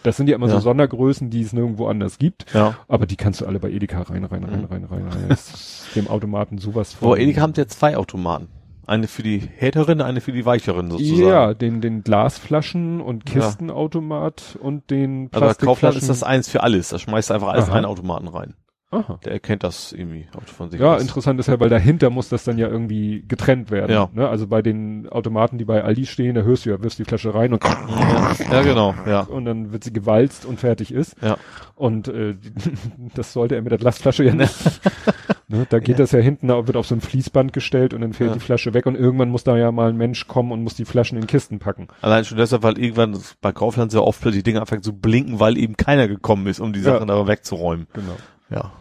das 0.03 0.17
sind 0.17 0.29
ja 0.29 0.35
immer 0.35 0.49
so 0.49 0.55
Ja. 0.55 0.61
Sondergrößen, 0.61 1.29
die 1.31 1.43
es 1.43 1.53
nirgendwo 1.53 1.87
anders 1.87 2.19
gibt. 2.19 2.47
Ja. 2.55 2.77
Aber 2.89 3.07
die 3.07 3.17
kannst 3.17 3.41
du 3.41 3.47
alle 3.47 3.59
bei 3.61 3.71
Edeka 3.71 4.03
rein, 4.03 4.25
rein, 4.25 4.45
rein, 4.45 4.61
Mhm. 4.61 4.65
rein, 4.67 4.85
rein, 4.85 5.09
rein. 5.09 5.31
Ist 5.31 5.95
dem 5.95 6.09
Automaten 6.09 6.59
sowas 6.59 6.97
Aber 7.01 7.19
Edeka 7.19 7.41
haben 7.43 7.53
ja 7.57 7.67
zwei 7.67 7.97
Automaten. 7.97 8.49
Eine 8.91 9.07
für 9.07 9.23
die 9.23 9.39
härteren, 9.57 10.01
eine 10.01 10.21
für 10.21 10.33
die 10.33 10.45
weicheren 10.45 10.91
sozusagen. 10.91 11.23
Ja, 11.29 11.55
den, 11.55 11.81
den 11.81 12.03
Glasflaschen 12.03 13.01
und 13.01 13.29
Ja. 13.31 13.41
Kistenautomat 13.41 14.59
und 14.61 14.91
den 14.91 15.31
Kaufland 15.31 15.59
Plastikflaschen. 15.59 16.01
ist 16.01 16.09
das 16.09 16.23
eins 16.25 16.49
für 16.49 16.65
alles. 16.65 16.89
Da 16.89 16.99
schmeißt 16.99 17.31
du 17.31 17.35
einfach 17.35 17.49
alles 17.49 17.67
in 17.67 17.71
Aha. 17.71 17.77
einen 17.79 17.87
Automaten 17.87 18.27
rein. 18.27 18.55
Aha. 18.93 19.21
Der 19.25 19.33
erkennt 19.33 19.63
das 19.63 19.93
irgendwie 19.93 20.27
von 20.47 20.69
sich 20.71 20.81
Ja, 20.81 20.97
aus. 20.97 21.03
interessant 21.03 21.39
ist 21.39 21.47
ja, 21.47 21.61
weil 21.61 21.69
dahinter 21.69 22.11
muss 22.11 22.29
das 22.29 22.43
dann 22.43 22.59
ja 22.59 22.67
irgendwie 22.69 23.25
getrennt 23.29 23.71
werden. 23.71 23.93
Ja. 23.93 24.09
Ne? 24.13 24.29
Also 24.29 24.49
bei 24.49 24.63
den 24.63 25.09
Automaten, 25.09 25.59
die 25.59 25.65
bei 25.65 25.85
Aldi 25.85 26.07
stehen, 26.07 26.35
da 26.35 26.43
hörst 26.43 26.67
du 26.67 26.71
ja, 26.71 26.83
wirfst 26.83 26.99
die 26.99 27.05
Flasche 27.05 27.33
rein 27.33 27.53
und, 27.53 27.63
Ja, 27.63 28.33
ja 28.51 28.63
genau, 28.63 28.95
ja. 29.07 29.21
und 29.21 29.45
dann 29.45 29.71
wird 29.73 29.85
sie 29.85 29.93
gewalzt 29.93 30.45
und 30.45 30.59
fertig 30.59 30.93
ist. 30.93 31.15
Ja. 31.23 31.37
Und 31.77 32.09
äh, 32.09 32.35
das 33.15 33.33
sollte 33.33 33.55
er 33.55 33.63
mit 33.63 33.71
der 33.71 33.79
Glasflasche 33.79 34.25
ja 34.25 34.35
nicht. 34.35 34.55
ne? 35.49 35.67
Da 35.71 35.79
geht 35.79 36.01
das 36.01 36.11
ja 36.11 36.19
hinten, 36.19 36.49
da 36.49 36.67
wird 36.67 36.77
auf 36.77 36.87
so 36.89 36.97
ein 36.97 37.01
Fließband 37.01 37.53
gestellt 37.53 37.95
und 37.95 38.01
dann 38.01 38.13
fällt 38.13 38.31
Ja. 38.31 38.35
die 38.35 38.41
Flasche 38.41 38.75
weg 38.75 38.87
und 38.87 38.97
irgendwann 38.97 39.29
muss 39.31 39.45
da 39.45 39.57
ja 39.57 39.71
mal 39.71 39.91
ein 39.91 39.97
Mensch 39.97 40.27
kommen 40.27 40.51
und 40.51 40.65
muss 40.65 40.75
die 40.75 40.85
Flaschen 40.85 41.17
in 41.17 41.29
Kisten 41.29 41.61
packen. 41.61 41.87
Allein 42.03 42.25
schon 42.25 42.39
deshalb, 42.39 42.65
weil 42.65 42.77
irgendwann 42.77 43.17
bei 43.41 43.53
Kaufland 43.53 43.93
sehr 43.93 44.03
oft 44.03 44.21
plötzlich 44.21 44.43
die 44.43 44.51
Dinge 44.51 44.61
anfangen 44.63 44.83
zu 44.83 44.93
blinken, 44.95 45.39
weil 45.39 45.57
eben 45.57 45.77
keiner 45.77 46.09
gekommen 46.09 46.49
ist, 46.49 46.59
um 46.59 46.73
die 46.73 46.81
Ja. 46.81 46.95
Sachen 46.95 47.07
da 47.07 47.25
wegzuräumen. 47.29 47.87
Genau. 47.93 48.17
Ja. 48.51 48.73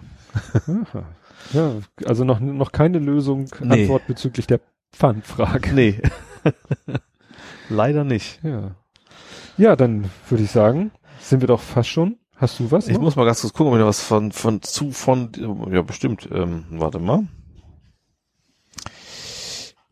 Ja, 1.53 1.73
also 2.05 2.25
noch, 2.25 2.39
noch 2.39 2.71
keine 2.71 2.99
Lösung, 2.99 3.49
Nee. 3.61 3.83
Antwort 3.83 4.07
bezüglich 4.07 4.45
der 4.45 4.59
Pfandfrage. 4.91 5.73
Nee. 5.73 6.01
Leider 7.69 8.03
nicht. 8.03 8.39
Ja. 8.43 8.75
Ja, 9.57 9.75
dann 9.75 10.09
würde 10.29 10.43
ich 10.43 10.51
sagen, 10.51 10.91
sind 11.19 11.41
wir 11.41 11.47
doch 11.47 11.61
fast 11.61 11.89
schon. 11.89 12.17
Hast 12.35 12.59
du 12.59 12.71
was? 12.71 12.87
Ich 12.87 12.95
noch? 12.95 13.01
muss 13.01 13.15
mal 13.15 13.25
ganz 13.25 13.41
kurz 13.41 13.53
gucken, 13.53 13.73
ob 13.73 13.77
ich 13.77 13.81
da 13.81 13.87
was 13.87 14.01
von, 14.01 14.31
von 14.31 14.61
zu, 14.61 14.91
von, 14.91 15.31
ja, 15.71 15.81
bestimmt, 15.81 16.29
ähm, 16.31 16.65
warte 16.71 16.99
mal. 16.99 17.27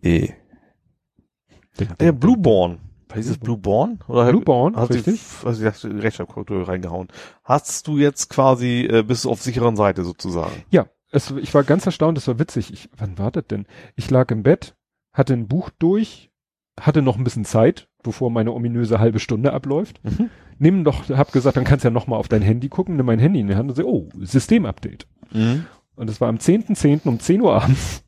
Eh. 0.01 0.29
Ja, 2.01 2.11
Blueborn. 2.11 2.79
Hieß 3.13 3.29
es 3.29 3.37
Blueborn? 3.37 3.99
Oder 4.07 4.29
Blueborn, 4.29 4.75
hast 4.75 4.91
richtig. 4.91 5.21
Du, 5.41 5.47
hast 5.47 5.61
du 5.61 5.65
hast 5.65 5.83
du 5.83 5.87
Rechtschreibkorrektur 5.87 6.67
reingehauen. 6.67 7.07
Hast 7.43 7.87
du 7.87 7.97
jetzt 7.97 8.29
quasi, 8.29 8.87
äh, 8.89 9.03
bist 9.03 9.25
du 9.25 9.31
auf 9.31 9.41
sicheren 9.41 9.75
Seite 9.75 10.03
sozusagen? 10.03 10.63
Ja, 10.69 10.87
es, 11.11 11.31
ich 11.31 11.53
war 11.53 11.63
ganz 11.63 11.85
erstaunt, 11.85 12.17
es 12.17 12.27
war 12.27 12.39
witzig. 12.39 12.71
Ich, 12.73 12.89
wann 12.97 13.17
war 13.17 13.31
das 13.31 13.45
denn? 13.47 13.65
Ich 13.95 14.09
lag 14.09 14.29
im 14.31 14.43
Bett, 14.43 14.75
hatte 15.13 15.33
ein 15.33 15.47
Buch 15.47 15.69
durch, 15.79 16.31
hatte 16.79 17.01
noch 17.01 17.17
ein 17.17 17.23
bisschen 17.23 17.45
Zeit, 17.45 17.87
bevor 18.03 18.29
meine 18.29 18.53
ominöse 18.53 18.99
halbe 18.99 19.19
Stunde 19.19 19.53
abläuft. 19.53 20.01
Mhm. 20.03 20.29
nimm 20.59 20.83
doch, 20.83 21.09
hab 21.09 21.31
gesagt, 21.31 21.57
dann 21.57 21.63
kannst 21.63 21.85
du 21.85 21.89
ja 21.89 21.93
noch 21.93 22.07
mal 22.07 22.17
auf 22.17 22.27
dein 22.27 22.41
Handy 22.41 22.69
gucken, 22.69 22.95
nimm 22.95 23.05
mein 23.05 23.19
Handy 23.19 23.39
in 23.39 23.47
die 23.47 23.55
Hand 23.55 23.69
und 23.69 23.75
so, 23.75 23.83
oh, 23.85 24.09
Systemupdate. 24.19 25.07
Mhm. 25.31 25.65
Und 25.95 26.09
es 26.09 26.21
war 26.21 26.29
am 26.29 26.37
10.10. 26.37 27.07
um 27.07 27.19
10 27.19 27.41
Uhr 27.41 27.61
abends. 27.61 28.03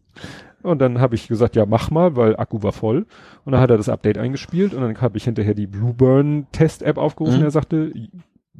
Und 0.62 0.80
dann 0.80 1.00
habe 1.00 1.16
ich 1.16 1.28
gesagt, 1.28 1.56
ja, 1.56 1.66
mach 1.66 1.90
mal, 1.92 2.16
weil 2.16 2.36
Akku 2.36 2.62
war 2.64 2.72
voll. 2.74 3.06
Und 3.46 3.52
dann 3.54 3.62
hat 3.62 3.70
er 3.70 3.78
das 3.78 3.90
Update 3.90 4.18
eingespielt 4.18 4.74
und 4.74 4.82
dann 4.82 5.00
habe 5.02 5.18
ich 5.18 5.24
hinterher 5.24 5.54
die 5.54 5.68
Blueburn 5.68 6.48
Test 6.52 6.82
App 6.84 6.98
aufgerufen. 6.98 7.40
Mhm. 7.40 7.44
Er 7.46 7.52
sagte, 7.52 7.92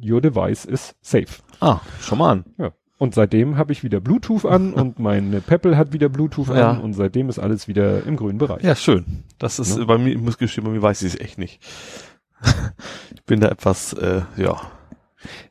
your 0.02 0.20
device 0.20 0.64
is 0.64 0.94
safe. 1.02 1.42
Ah, 1.60 1.80
schon 2.00 2.18
mal 2.18 2.30
an. 2.30 2.44
Ja. 2.58 2.72
Und 2.98 3.14
seitdem 3.14 3.56
habe 3.56 3.72
ich 3.72 3.82
wieder 3.82 4.00
Bluetooth 4.00 4.44
an 4.44 4.72
und 4.74 4.98
meine 4.98 5.40
Peppel 5.40 5.76
hat 5.76 5.92
wieder 5.92 6.08
Bluetooth 6.08 6.48
Ja. 6.48 6.70
an 6.72 6.80
und 6.80 6.92
seitdem 6.94 7.28
ist 7.28 7.38
alles 7.38 7.68
wieder 7.68 8.04
im 8.06 8.16
grünen 8.16 8.38
Bereich. 8.38 8.62
Ja, 8.62 8.74
schön. 8.74 9.24
Das 9.38 9.58
ist 9.58 9.78
Ja. 9.78 9.84
bei 9.84 9.98
mir, 9.98 10.10
ich 10.14 10.20
muss 10.20 10.38
gestehen, 10.38 10.64
bei 10.64 10.70
mir 10.70 10.82
weiß 10.82 11.02
ich 11.02 11.14
es 11.14 11.20
echt 11.20 11.38
nicht. 11.38 11.60
ich 13.14 13.22
bin 13.24 13.40
da 13.40 13.48
etwas, 13.48 13.92
äh, 13.94 14.22
ja. 14.36 14.56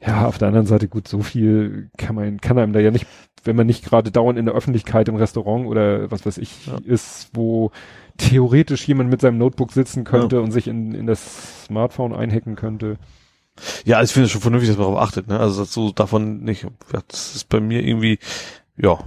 Ja, 0.06 0.26
auf 0.26 0.40
der 0.40 0.48
anderen 0.48 0.66
Seite 0.66 0.88
gut, 0.88 1.08
so 1.08 1.22
viel 1.22 1.92
kann 1.98 2.16
man, 2.16 2.42
kann 2.42 2.58
einem 2.58 2.74
da 2.74 2.80
ja 2.80 2.90
nicht, 2.90 3.06
wenn 3.44 3.56
man 3.56 3.68
nicht 3.68 3.84
gerade 3.86 4.12
dauernd 4.12 4.38
in 4.40 4.46
der 4.46 4.54
Öffentlichkeit 4.56 5.08
im 5.08 5.16
Restaurant 5.16 5.66
oder 5.68 6.10
was 6.12 6.26
weiß 6.26 6.38
ich 6.38 6.68
Ja. 6.68 6.78
ist, 6.86 7.30
wo 7.34 7.72
theoretisch 8.18 8.88
jemand 8.88 9.10
mit 9.10 9.22
seinem 9.22 9.38
Notebook 9.38 9.72
sitzen 9.72 10.04
könnte 10.04 10.42
und 10.42 10.52
sich 10.52 10.68
in, 10.68 10.94
in 10.94 11.06
das 11.08 11.66
Smartphone 11.66 12.14
einhacken 12.14 12.56
könnte. 12.56 12.98
Ja, 13.86 13.98
also 13.98 14.10
ich 14.10 14.14
finde 14.14 14.26
es 14.26 14.32
schon 14.32 14.42
vernünftig, 14.42 14.70
dass 14.70 14.78
man 14.78 14.88
darauf 14.88 15.02
achtet, 15.08 15.28
ne? 15.28 15.40
Also 15.40 15.64
so 15.66 15.92
davon 15.92 16.42
nicht. 16.44 16.64
Ja, 16.94 17.00
Das 17.08 17.36
ist 17.36 17.50
bei 17.50 17.60
mir 17.60 17.82
irgendwie, 17.86 18.20
ja. 18.78 19.00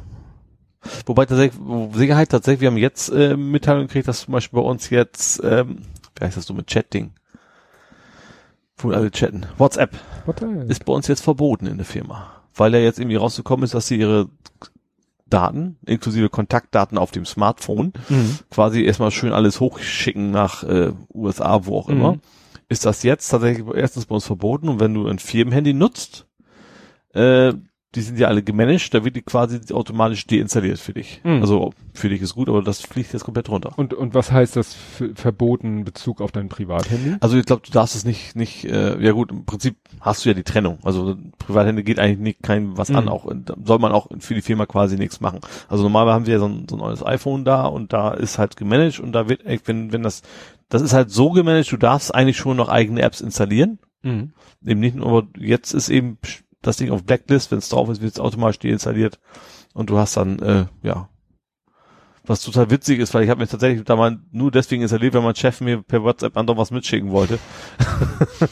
Wobei 1.07 1.27
tatsächlich, 1.27 1.61
Sicherheit 1.95 2.31
tatsächlich, 2.31 2.61
wir 2.61 2.69
haben 2.69 2.77
jetzt 2.77 3.09
äh, 3.11 3.37
Mitteilung 3.37 3.87
gekriegt, 3.87 4.09
dass 4.09 4.23
zum 4.23 4.33
Beispiel 4.33 4.59
bei 4.61 4.67
uns 4.67 4.91
jetzt, 4.91 5.41
ähm, 5.45 5.83
wie 6.19 6.25
heißt 6.25 6.37
das 6.37 6.47
so 6.47 6.55
mit 6.55 6.67
Chatting? 6.67 7.13
Wo 8.79 8.91
alle 8.91 9.11
chatten. 9.11 9.47
WhatsApp 9.59 9.93
What 10.27 10.41
the 10.41 10.47
hell? 10.47 10.67
ist 10.71 10.85
bei 10.85 10.93
uns 10.93 11.07
jetzt 11.07 11.23
verboten 11.23 11.67
in 11.67 11.77
der 11.77 11.87
Firma. 11.87 12.42
Weil 12.55 12.75
ja 12.75 12.81
jetzt 12.81 12.99
irgendwie 12.99 13.17
rausgekommen 13.17 13.65
ist, 13.65 13.75
dass 13.75 13.87
sie 13.87 13.97
ihre 13.97 14.29
Daten, 15.27 15.77
inklusive 15.87 16.29
Kontaktdaten 16.29 16.99
auf 16.99 17.11
dem 17.11 17.25
Smartphone, 17.25 17.93
Mhm. 18.09 18.39
quasi 18.51 18.83
erstmal 18.85 19.11
schön 19.11 19.33
alles 19.33 19.61
hochschicken 19.61 20.31
nach 20.31 20.63
äh, 20.63 20.93
USA, 21.15 21.65
wo 21.65 21.79
auch 21.79 21.89
immer, 21.89 22.13
Mhm. 22.13 22.21
ist 22.69 22.85
das 22.85 23.03
jetzt 23.03 23.29
tatsächlich 23.29 23.67
erstens 23.75 24.07
bei 24.07 24.15
uns 24.15 24.27
verboten 24.27 24.69
und 24.69 24.81
wenn 24.81 24.93
du 24.93 25.07
ein 25.07 25.19
Firmenhandy 25.19 25.73
nutzt, 25.73 26.27
äh, 27.15 27.53
die 27.95 28.01
sind 28.01 28.19
ja 28.19 28.29
alle 28.29 28.43
gemanagt, 28.43 28.95
da 28.95 29.05
wird 29.05 29.17
die 29.17 29.23
quasi 29.23 29.61
automatisch 29.73 30.27
deinstalliert 30.27 30.79
für 30.79 30.95
dich. 30.95 31.21
Mhm. 31.25 31.43
Also 31.43 31.73
für 31.93 32.09
dich 32.09 32.23
ist 32.23 32.35
gut, 32.35 32.49
aber 32.49 32.63
das 32.63 32.81
fliegt 32.81 33.13
jetzt 33.13 33.25
komplett 33.25 33.51
runter. 33.51 33.73
Und, 33.77 33.93
und 33.93 34.15
was 34.15 34.33
heißt 34.33 34.57
das 34.57 34.75
für, 34.75 35.15
verboten 35.15 35.79
in 35.79 35.85
Bezug 35.85 36.21
auf 36.23 36.33
dein 36.33 36.49
Privathandy? 36.49 37.17
Also 37.21 37.37
ich 37.37 37.45
glaube, 37.45 37.63
du 37.67 37.71
darfst 37.71 37.95
es 37.95 38.05
nicht, 38.05 38.35
nicht, 38.35 38.65
äh, 38.65 38.99
ja 39.03 39.13
gut, 39.13 39.31
im 39.31 39.45
Prinzip 39.45 39.77
hast 40.01 40.25
du 40.25 40.31
ja 40.31 40.35
die 40.35 40.43
Trennung. 40.43 40.79
Also 40.83 41.17
Privathandy 41.39 41.83
geht 41.83 41.99
eigentlich 41.99 42.19
nicht 42.19 42.43
kein 42.43 42.79
was 42.79 42.91
an, 42.91 43.05
Mhm. 43.05 43.11
auch 43.11 43.31
da 43.45 43.55
soll 43.63 43.79
man 43.79 43.93
auch 43.93 44.09
für 44.21 44.35
die 44.35 44.43
Firma 44.43 44.65
quasi 44.65 44.97
nichts 44.97 45.21
machen. 45.21 45.41
Also 45.69 45.83
normalerweise 45.83 46.15
haben 46.15 46.27
wir 46.27 46.33
ja 46.35 46.39
so 46.41 46.47
ein, 46.47 46.67
so 46.69 46.77
ein 46.77 46.81
neues 46.81 47.05
iPhone 47.05 47.45
da 47.45 47.67
und 47.67 47.93
da 47.93 48.13
ist 48.13 48.39
halt 48.39 48.57
gemanagt 48.57 49.01
und 49.01 49.13
da 49.13 49.29
wird, 49.29 49.45
echt, 49.45 49.69
wenn, 49.69 49.93
wenn 49.93 50.03
das, 50.03 50.23
das 50.69 50.81
ist 50.81 50.95
halt 50.95 51.11
so 51.11 51.31
gemanagt, 51.31 51.71
du 51.71 51.77
darfst 51.77 52.15
eigentlich 52.15 52.39
schon 52.39 52.57
noch 52.57 52.69
eigene 52.71 53.03
Apps 53.03 53.21
installieren. 53.21 53.79
Mhm. 54.03 54.33
Eben 54.65 54.81
nicht 54.81 54.97
nur, 54.97 55.07
aber 55.07 55.27
jetzt 55.39 55.75
ist 55.75 55.89
eben 55.91 56.19
das 56.63 56.77
Ding 56.77 56.91
auf 56.91 57.05
Blacklist, 57.05 57.51
wenn 57.51 57.59
es 57.59 57.69
drauf 57.69 57.89
ist, 57.89 58.01
wird 58.03 58.15
es 58.15 58.21
automatisch 58.21 58.61
deinstalliert 58.61 59.19
und 59.75 59.91
du 59.91 59.99
hast 59.99 60.17
dann, 60.17 60.39
äh, 60.39 60.67
ja, 60.83 61.09
was 62.25 62.43
total 62.43 62.71
witzig 62.71 63.01
ist, 63.01 63.15
weil 63.15 63.25
ich 63.25 63.31
habe 63.31 63.41
mir 63.41 63.49
tatsächlich 63.49 63.85
da 63.85 63.97
mal 63.97 64.21
nur 64.31 64.51
deswegen 64.51 64.83
installiert, 64.83 65.15
weil 65.15 65.23
mein 65.23 65.35
Chef 65.35 65.61
mir 65.61 65.83
per 65.83 66.05
WhatsApp 66.05 66.37
andauernd 66.37 66.61
was 66.61 66.71
mitschicken 66.71 67.11
wollte. 67.11 67.39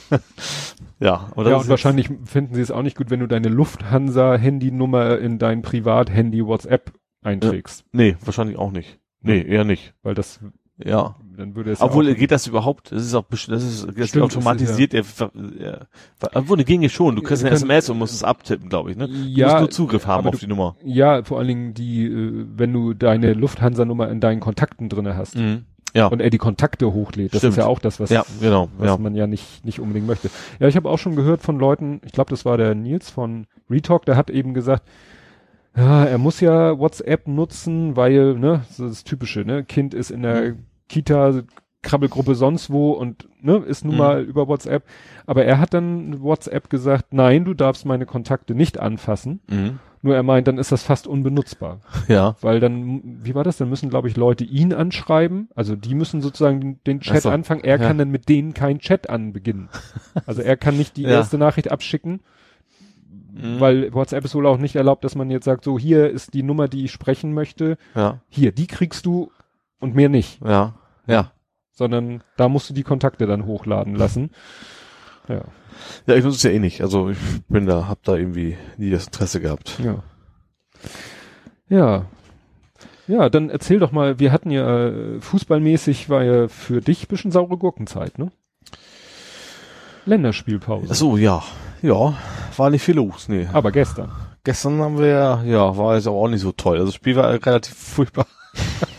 ja, 0.98 1.28
aber 1.30 1.44
das 1.44 1.50
Ja, 1.50 1.56
und 1.58 1.68
wahrscheinlich 1.68 2.10
finden 2.24 2.55
sie 2.55 2.62
es 2.62 2.72
auch 2.72 2.82
nicht 2.82 2.97
gut, 2.97 3.10
wenn 3.10 3.20
du 3.20 3.28
deine 3.28 3.48
Lufthansa-Handynummer 3.48 5.18
in 5.18 5.39
dein 5.39 5.62
Privat-Handy 5.62 6.44
WhatsApp 6.44 6.92
einträgst. 7.22 7.80
Jetzt, 7.80 7.94
nee, 7.94 8.16
wahrscheinlich 8.24 8.58
auch 8.58 8.72
nicht. 8.72 8.98
Nee, 9.22 9.42
eher 9.42 9.64
nicht. 9.64 9.94
Weil 10.02 10.14
das, 10.14 10.40
Ja. 10.84 11.15
dann 11.36 11.55
würde 11.57 11.70
es 11.73 11.81
Obwohl, 11.81 12.09
ja 12.09 12.15
geht 12.15 12.31
das 12.31 12.47
überhaupt? 12.47 12.92
Das 12.92 13.02
ist 13.05 13.15
auch, 13.15 13.25
das 13.31 13.47
ist, 13.49 13.86
das 13.86 13.94
ist 13.97 14.09
Stimmt, 14.09 14.25
automatisiert. 14.25 14.92
ver- 15.07 15.31
ja. 15.59 15.78
Obwohl, 16.34 16.57
ne, 16.59 16.65
ginge 16.65 16.89
schon. 16.89 17.17
Du 17.17 17.23
kriegst 17.23 17.44
eine 17.44 17.55
SMS 17.55 17.89
und 17.91 17.99
musst 17.99 18.15
es 18.15 18.23
abtippen, 18.25 18.68
glaube 18.68 18.91
ich, 18.91 18.97
ne? 18.97 19.09
Du 19.09 19.15
Ja, 19.15 19.47
musst 19.49 19.60
nur 19.60 19.70
Zugriff 19.70 20.07
haben 20.07 20.26
auf 20.26 20.34
du- 20.34 20.41
die 20.41 20.47
Nummer. 20.47 20.76
Ja, 20.84 21.23
vor 21.25 21.39
allen 21.39 21.49
Dingen 21.49 21.75
die, 21.75 22.05
äh, 22.07 22.47
wenn 22.57 22.73
du 22.73 22.92
deine 22.94 23.33
Lufthansa-Nummer 23.33 24.09
in 24.10 24.20
deinen 24.20 24.41
Kontakten 24.41 24.89
drinne 24.89 25.17
hast 25.17 25.36
Mhm. 25.36 25.65
Ja. 25.94 26.07
und 26.07 26.20
er 26.20 26.31
die 26.31 26.39
Kontakte 26.39 26.92
hochlädt. 26.92 27.33
Das 27.34 27.41
Stimmt. 27.41 27.52
ist 27.52 27.57
ja 27.59 27.67
auch 27.67 27.78
das, 27.81 27.99
was, 28.00 28.10
ja, 28.10 28.25
genau. 28.41 28.68
was 28.78 28.86
Ja. 28.89 28.97
man 28.99 29.15
ja 29.17 29.26
nicht, 29.26 29.65
nicht 29.65 29.81
unbedingt 29.81 30.07
möchte. 30.07 30.31
Ja, 30.60 30.68
ich 30.68 30.76
habe 30.76 30.89
auch 30.89 30.99
schon 30.99 31.17
gehört 31.17 31.42
von 31.42 31.59
Leuten, 31.59 32.00
ich 32.05 32.12
glaube, 32.12 32.31
das 32.31 32.44
war 32.44 32.57
der 32.57 32.75
Nils 32.75 33.10
von 33.10 33.47
Retalk, 33.68 34.05
der 34.05 34.17
hat 34.17 34.31
eben 34.31 34.55
gesagt, 34.55 34.84
ja, 35.76 36.05
er 36.05 36.18
muss 36.18 36.41
ja 36.41 36.78
WhatsApp 36.78 37.28
nutzen, 37.28 37.97
weil, 37.97 38.34
ne, 38.34 38.62
so 38.70 38.86
das 38.89 39.05
Typische, 39.05 39.41
ne, 39.41 39.65
Kind 39.65 39.94
ist 39.94 40.10
in 40.10 40.23
der 40.23 40.42
Mhm. 40.52 40.59
Kita, 40.91 41.43
Krabbelgruppe 41.83 42.35
sonst 42.35 42.69
wo 42.70 42.91
und, 42.93 43.27
ne, 43.41 43.57
ist 43.57 43.85
nun 43.86 43.94
Mhm. 43.94 43.99
mal 43.99 44.23
über 44.23 44.49
WhatsApp. 44.49 44.85
Aber 45.25 45.47
er 45.47 45.59
hat 45.59 45.73
dann 45.73 46.20
WhatsApp 46.20 46.69
gesagt, 46.69 47.15
nein, 47.15 47.47
du 47.47 47.55
darfst 47.55 47.86
meine 47.86 48.05
Kontakte 48.05 48.55
nicht 48.55 48.78
anfassen. 48.78 49.41
Mhm. 49.49 49.78
Nur 50.02 50.15
er 50.15 50.23
meint, 50.23 50.47
dann 50.49 50.59
ist 50.59 50.73
das 50.73 50.83
fast 50.83 51.07
unbenutzbar. 51.07 51.81
Ja. 52.09 52.36
Weil 52.43 52.60
dann, 52.60 53.20
wie 53.25 53.35
war 53.35 53.44
das? 53.44 53.57
Dann 53.57 53.70
müssen, 53.70 53.89
glaube 53.89 54.09
ich, 54.09 54.17
Leute 54.17 54.44
ihn 54.44 54.75
anschreiben. 54.75 55.49
Also 55.55 55.75
die 55.77 55.94
müssen 55.94 56.20
sozusagen 56.20 56.60
den, 56.60 56.81
den 56.86 57.01
Chat 57.01 57.23
so. 57.23 57.31
anfangen. 57.31 57.62
Er 57.65 57.78
Ja. 57.81 57.86
kann 57.86 57.97
dann 57.99 58.10
mit 58.10 58.28
denen 58.28 58.52
keinen 58.52 58.81
Chat 58.81 59.09
anbeginnen. 59.09 59.69
Also 60.27 60.43
er 60.43 60.57
kann 60.59 60.77
nicht 60.77 60.97
die 60.99 61.02
Ja. 61.05 61.10
erste 61.10 61.39
Nachricht 61.39 61.70
abschicken, 61.70 62.20
Mhm. 63.33 63.60
weil 63.60 63.94
WhatsApp 63.94 64.25
ist 64.25 64.35
wohl 64.35 64.47
auch 64.47 64.59
nicht 64.59 64.77
erlaubt, 64.77 65.05
dass 65.05 65.15
man 65.15 65.31
jetzt 65.31 65.44
sagt, 65.44 65.65
so 65.65 65.78
hier 65.78 66.10
ist 66.10 66.35
die 66.35 66.43
Nummer, 66.43 66.69
die 66.69 66.85
ich 66.85 66.93
sprechen 66.93 67.33
möchte. 67.33 67.78
Ja. 67.94 68.20
Hier, 68.28 68.52
die 68.52 68.67
kriegst 68.67 69.07
du 69.07 69.31
und 69.81 69.94
mehr 69.94 70.09
nicht. 70.10 70.41
Ja. 70.44 70.75
Ja. 71.10 71.32
Sondern 71.72 72.22
da 72.36 72.48
musst 72.48 72.68
du 72.70 72.74
die 72.74 72.82
Kontakte 72.82 73.26
dann 73.26 73.47
hochladen 73.47 73.94
lassen. 73.94 74.30
Ja. 75.28 75.42
Ja, 76.06 76.14
ich 76.14 76.24
nutze 76.24 76.36
es 76.36 76.42
ja 76.42 76.50
eh 76.50 76.58
nicht. 76.58 76.82
Also 76.82 77.10
ich 77.10 77.18
bin 77.48 77.66
da, 77.66 77.89
hab 77.89 78.02
da 78.02 78.16
irgendwie 78.16 78.56
nie 78.76 78.90
das 78.90 79.06
Interesse 79.06 79.40
gehabt. 79.40 79.78
Ja. 79.82 80.02
Ja. 81.68 82.06
Ja, 83.06 83.28
dann 83.28 83.50
erzähl 83.50 83.78
doch 83.78 83.92
mal, 83.92 84.18
wir 84.20 84.30
hatten 84.30 84.50
ja 84.50 84.89
äh, 84.89 85.20
fußballmäßig 85.20 86.08
war 86.08 86.22
ja 86.22 86.48
für 86.48 86.80
dich 86.80 87.08
bisschen 87.08 87.32
saure 87.32 87.56
Gurkenzeit, 87.56 88.18
ne? 88.18 88.30
Länderspielpause. 90.05 90.89
Ach 90.90 90.94
so, 90.94 91.16
ja. 91.16 91.42
Ja, 91.82 92.14
war 92.56 92.70
nicht 92.70 92.82
viel 92.82 92.97
los, 92.97 93.28
nee. 93.28 93.48
Aber 93.52 93.72
gestern. 93.72 94.12
Gestern 94.44 94.80
haben 94.80 94.98
wir 94.98 95.06
ja, 95.06 95.42
ja, 95.44 95.76
war 95.76 95.97
jetzt 95.97 96.06
aber 96.06 96.16
auch 96.16 96.28
nicht 96.28 96.42
so 96.42 96.52
toll. 96.52 96.76
Also 96.76 96.86
das 96.86 96.94
Spiel 96.94 97.16
war 97.16 97.30
relativ 97.30 97.74
furchtbar. 97.74 98.26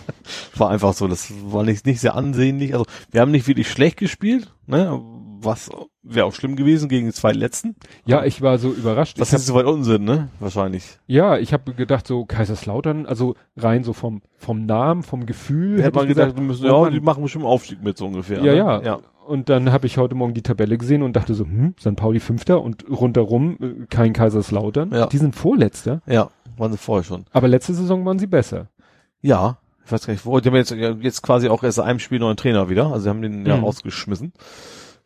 war 0.62 0.70
einfach 0.70 0.94
so, 0.94 1.08
das 1.08 1.34
war 1.46 1.64
nicht, 1.64 1.86
nicht 1.86 2.00
sehr 2.00 2.16
ansehnlich. 2.16 2.74
Also 2.74 2.86
wir 3.12 3.20
haben 3.20 3.32
nicht 3.32 3.48
wirklich 3.48 3.70
schlecht 3.70 3.98
gespielt, 3.98 4.54
ne? 4.68 5.02
Was 5.44 5.70
wäre 6.04 6.28
auch 6.28 6.34
schlimm 6.34 6.56
gewesen 6.56 6.88
gegen 6.88 7.08
die 7.08 7.14
zwei 7.14 7.32
letzten. 7.32 7.76
Ja, 8.06 8.24
ich 8.24 8.42
war 8.44 8.60
so 8.60 8.72
überrascht. 8.72 9.20
Hab, 9.20 9.24
ist 9.34 9.46
so 9.46 9.56
weit 9.56 9.66
unten 9.66 9.84
sind, 9.84 10.06
ne? 10.06 10.30
Wahrscheinlich. 10.40 11.00
ja, 11.08 11.38
ich 11.38 11.52
habe 11.52 11.74
gedacht, 11.74 12.06
so 12.08 12.26
Kaiserslautern, 12.26 13.08
also 13.08 13.36
rein 13.58 13.84
so 13.84 13.94
vom 13.94 14.22
vom 14.38 14.66
Namen, 14.66 15.04
vom 15.04 15.26
Gefühl. 15.26 15.74
Hätte 15.74 15.84
hätte 15.84 15.98
man 15.98 16.08
gesagt, 16.08 16.36
wir 16.36 16.44
müssen, 16.44 16.66
oh 16.66 16.68
ja, 16.68 16.82
Mann. 16.82 16.94
die 16.94 17.00
machen 17.00 17.24
bestimmt 17.24 17.46
einen 17.46 17.54
Aufstieg 17.54 17.84
mit 17.84 17.98
so 17.98 18.06
ungefähr. 18.06 18.44
Ja, 18.44 18.52
ne? 18.52 18.58
ja. 18.58 18.82
ja. 18.82 19.00
Und 19.28 19.50
dann 19.50 19.72
habe 19.72 19.88
ich 19.88 19.98
heute 19.98 20.16
Morgen 20.16 20.34
die 20.34 20.42
Tabelle 20.42 20.78
gesehen 20.78 21.04
und 21.04 21.16
dachte 21.16 21.34
so, 21.34 21.46
hm, 21.46 21.76
St. 21.80 21.96
Pauli 21.96 22.20
Fünfter 22.20 22.62
und 22.62 22.86
rundherum 22.90 23.58
äh, 23.62 23.86
kein 23.90 24.14
Kaiserslautern. 24.14 24.92
Ja. 24.92 25.08
Die 25.08 25.18
sind 25.18 25.36
Vorletzter. 25.36 26.02
Ja, 26.06 26.30
waren 26.58 26.72
sie 26.72 26.78
vorher 26.78 27.04
schon. 27.04 27.26
Aber 27.32 27.48
letzte 27.48 27.74
Saison 27.74 28.06
waren 28.06 28.20
sie 28.20 28.28
besser. 28.28 28.68
Ja, 29.22 29.60
ich 29.86 29.92
weiß 29.92 30.06
gar 30.06 30.14
nicht, 30.14 30.26
wo, 30.26 30.40
die 30.40 30.50
haben 30.50 30.56
jetzt, 30.56 30.72
jetzt 30.72 31.22
quasi 31.22 31.50
auch 31.50 31.64
erst 31.64 31.78
in 31.80 31.84
einem 31.86 32.00
Spiel 32.00 32.20
neuen 32.20 32.38
Trainer 32.38 32.70
wieder, 32.70 32.88
also 32.88 33.00
sie 33.04 33.10
haben 33.10 33.22
den 33.22 33.46
ja 33.46 33.58
Mhm. 33.58 33.64
rausgeschmissen. 33.64 34.34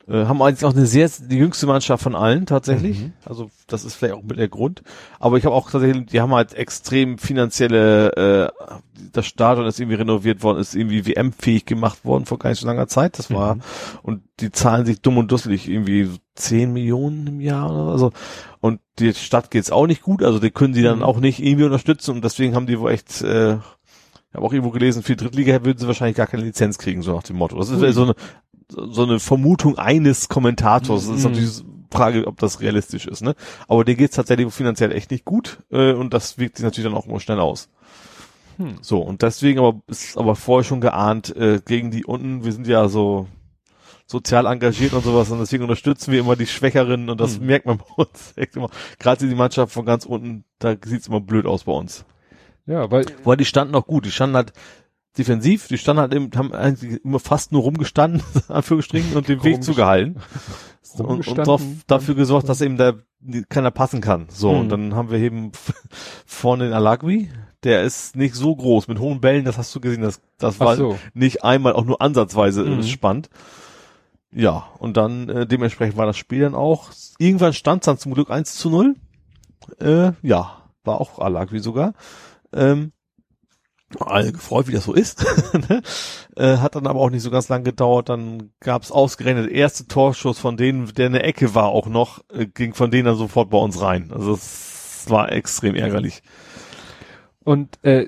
Äh, 0.08 0.26
haben 0.26 0.40
eigentlich 0.44 0.64
auch 0.66 0.76
eine 0.76 0.86
sehr, 0.86 1.10
die 1.20 1.38
jüngste 1.38 1.66
Mannschaft 1.66 2.04
von 2.04 2.14
allen 2.14 2.45
tatsächlich. 2.45 3.00
Mhm. 3.00 3.14
Also 3.26 3.50
das 3.66 3.84
ist 3.86 3.95
vielleicht 3.95 4.14
auch 4.14 4.22
mit 4.22 4.38
der 4.38 4.50
Grund. 4.50 4.84
Aber 5.20 5.38
ich 5.38 5.45
habe 5.45 5.56
auch 5.56 5.72
tatsächlich, 5.72 6.06
die 6.06 6.22
haben 6.22 6.32
halt 6.36 6.54
extrem 6.54 7.18
finanzielle, 7.18 8.52
äh, 8.54 8.66
das 9.14 9.26
Stadion 9.26 9.66
ist 9.66 9.80
irgendwie 9.80 9.95
renoviert 9.98 10.44
worden, 10.44 10.60
ist 10.60 10.76
irgendwie 10.76 11.08
WM-fähig 11.08 11.66
gemacht 11.66 12.06
worden 12.06 12.26
vor 12.26 12.38
gar 12.38 12.52
nicht 12.52 12.60
so 12.60 12.68
langer 12.68 12.88
Zeit. 12.88 13.18
Das 13.18 13.32
war, 13.32 13.56
Mhm. 13.56 13.62
und 14.04 14.22
die 14.42 14.52
zahlen 14.52 14.86
sich 14.86 15.02
dumm 15.02 15.18
und 15.18 15.32
dusselig, 15.32 15.68
irgendwie 15.68 16.04
so 16.04 16.18
10 16.36 16.72
Millionen 16.72 17.26
im 17.26 17.42
Jahr 17.42 17.72
oder 17.72 17.98
so. 17.98 18.12
Und 18.62 18.82
die 19.00 19.12
Stadt 19.16 19.50
geht's 19.50 19.72
auch 19.72 19.88
nicht 19.88 20.04
gut, 20.04 20.22
also 20.22 20.38
die 20.38 20.52
können 20.52 20.76
sie 20.76 20.84
dann 20.84 20.98
Mhm. 21.00 21.04
auch 21.04 21.20
nicht 21.20 21.42
irgendwie 21.42 21.66
unterstützen 21.66 22.12
und 22.12 22.24
deswegen 22.24 22.54
haben 22.54 22.68
die 22.68 22.80
wohl 22.80 22.92
echt, 22.92 23.24
äh, 23.24 23.58
habe 24.36 24.46
auch 24.46 24.54
irgendwo 24.54 24.72
gelesen, 24.72 25.04
für 25.04 25.16
die 25.16 25.24
Drittliga 25.24 25.64
würden 25.64 25.78
sie 25.80 25.88
wahrscheinlich 25.88 26.18
gar 26.18 26.28
keine 26.28 26.44
Lizenz 26.44 26.78
kriegen, 26.78 27.02
so 27.02 27.14
nach 27.16 27.24
dem 27.24 27.38
Motto. 27.38 27.58
Das 27.58 27.70
ist 27.70 27.96
so 27.96 28.04
eine, 28.04 28.16
so 28.70 29.04
eine 29.04 29.20
Vermutung 29.20 29.78
eines 29.78 30.28
Kommentators. 30.30 31.08
Das 31.08 31.16
ist 31.18 31.24
Mhm. 31.24 31.32
natürlich 31.32 31.58
die 31.58 31.64
Frage, 31.98 32.28
ob 32.28 32.40
das 32.40 32.60
realistisch 32.62 33.06
ist, 33.08 33.22
ne? 33.22 33.36
Aber 33.68 33.86
dir 33.86 33.96
geht's 33.96 34.16
tatsächlich 34.16 34.52
finanziell 34.54 34.92
echt 34.92 35.12
nicht 35.12 35.24
gut, 35.26 35.60
äh, 35.72 35.94
und 35.94 36.14
das 36.14 36.38
wirkt 36.38 36.58
sich 36.58 36.64
natürlich 36.64 36.90
dann 36.90 36.98
auch 36.98 37.06
immer 37.08 37.20
schnell 37.20 37.40
aus. 37.40 37.70
Hm. 38.58 38.76
So, 38.82 39.02
und 39.02 39.22
deswegen 39.22 39.60
aber 39.60 39.82
ist 39.88 40.18
aber 40.18 40.36
vorher 40.36 40.64
schon 40.64 40.82
geahnt, 40.82 41.36
äh, 41.36 41.62
gegen 41.66 41.92
die 41.92 42.06
unten, 42.06 42.44
wir 42.46 42.52
sind 42.54 42.68
ja 42.68 42.88
so 42.88 43.28
sozial 44.08 44.46
engagiert 44.46 44.94
und 44.94 45.04
sowas 45.04 45.32
und 45.32 45.40
deswegen 45.40 45.64
unterstützen 45.64 46.12
wir 46.12 46.20
immer 46.20 46.36
die 46.36 46.46
Schwächeren 46.48 47.10
und 47.10 47.20
das 47.20 47.38
Hm. 47.38 47.46
merkt 47.48 47.66
man 47.66 47.78
bei 47.80 47.86
uns 48.04 48.34
echt 48.36 48.56
immer. 48.56 48.70
Gerade 49.00 49.28
die 49.28 49.36
Mannschaft 49.36 49.74
von 49.74 49.86
ganz 49.86 50.06
unten, 50.06 50.44
da 50.60 50.76
sieht's 50.84 51.08
immer 51.08 51.22
blöd 51.22 51.46
aus 51.46 51.64
bei 51.64 51.72
uns. 51.72 52.06
Ja, 52.66 52.90
weil, 52.92 53.06
Wobei 53.24 53.35
die 53.35 53.45
standen 53.45 53.76
auch 53.76 53.85
gut, 53.88 54.06
die 54.06 54.11
standen 54.11 54.35
halt 54.35 54.53
defensiv, 55.18 55.68
die 55.68 55.77
standen 55.77 56.02
halt 56.02 56.14
im, 56.14 56.30
haben 56.35 56.52
eigentlich 56.53 57.03
immer 57.03 57.19
fast 57.19 57.52
nur 57.52 57.61
rumgestanden, 57.64 58.22
Anführungsstrichen, 58.48 59.16
und 59.16 59.27
den 59.27 59.44
Weg 59.44 59.64
zugehalten. 59.64 60.22
Und, 60.98 61.27
und 61.27 61.35
drauf, 61.38 61.61
dafür 61.88 62.16
gesorgt, 62.16 62.48
dass 62.50 62.61
eben 62.61 62.77
der 62.77 62.95
keiner 63.50 63.72
passen 63.72 64.02
kann. 64.02 64.27
So, 64.30 64.52
Hm. 64.52 64.60
und 64.61 64.69
dann 64.69 64.95
haben 64.95 65.10
wir 65.11 65.19
eben 65.19 65.52
vorne 66.26 66.66
den 66.66 66.74
Alagui, 66.74 67.30
der 67.64 67.84
ist 67.84 68.16
nicht 68.16 68.35
so 68.35 68.56
groß, 68.56 68.88
mit 68.88 69.00
hohen 69.00 69.19
Bällen, 69.22 69.45
das 69.45 69.58
hast 69.58 69.74
du 69.76 69.80
gesehen, 69.80 70.02
das, 70.03 70.22
das 70.38 70.60
war 70.60 70.76
so. 70.76 70.98
nicht 71.14 71.44
einmal 71.44 71.74
auch 71.74 71.85
nur 71.85 72.02
ansatzweise 72.02 72.64
Mhm. 72.64 72.84
spannend. 72.84 73.30
Ja, 74.32 74.66
und 74.80 74.98
dann 74.98 75.30
äh, 75.30 75.48
dementsprechend 75.48 75.98
war 75.98 76.06
das 76.06 76.18
Spiel 76.18 76.42
dann 76.42 76.56
auch. 76.56 76.90
Irgendwann 77.19 77.53
stand 77.53 77.84
es 77.84 77.85
dann 77.85 77.98
zum 77.98 78.14
Glück 78.14 78.30
1 78.30 78.56
zu 78.58 78.69
0. 78.69 78.95
Äh, 79.80 80.11
ja, 80.22 80.58
war 80.84 81.00
auch 81.02 81.19
Alagui 81.19 81.60
sogar. 81.60 81.94
Ähm, 82.56 82.92
alle 84.00 84.32
gefreut, 84.32 84.67
wie 84.67 84.72
das 84.74 84.85
so 84.85 84.93
ist. 84.93 85.25
Ne? 85.69 85.82
äh, 86.35 86.58
hat 86.58 86.75
dann 86.75 86.88
aber 86.88 87.00
auch 87.00 87.09
nicht 87.09 87.22
so 87.22 87.32
ganz 87.32 87.48
lang 87.50 87.64
gedauert. 87.64 88.09
Dann 88.09 88.51
gab 88.59 88.82
es 88.84 88.92
ausgerechnet 88.92 89.50
erste 89.50 89.88
Torschuss 89.88 90.38
von 90.40 90.58
denen, 90.58 90.93
der 90.95 91.08
in 91.08 91.14
der 91.14 91.24
Ecke 91.25 91.56
war 91.56 91.67
auch 91.67 91.88
noch, 91.88 92.22
äh, 92.30 92.45
ging 92.48 92.74
von 92.74 92.92
denen 92.92 93.06
dann 93.06 93.16
sofort 93.16 93.50
bei 93.51 93.58
uns 93.58 93.82
rein. 93.82 94.11
Also 94.11 94.34
es 94.34 95.06
war 95.08 95.32
extrem 95.32 95.75
ärgerlich. 95.75 96.24
Und 97.43 97.84
äh, 97.84 98.06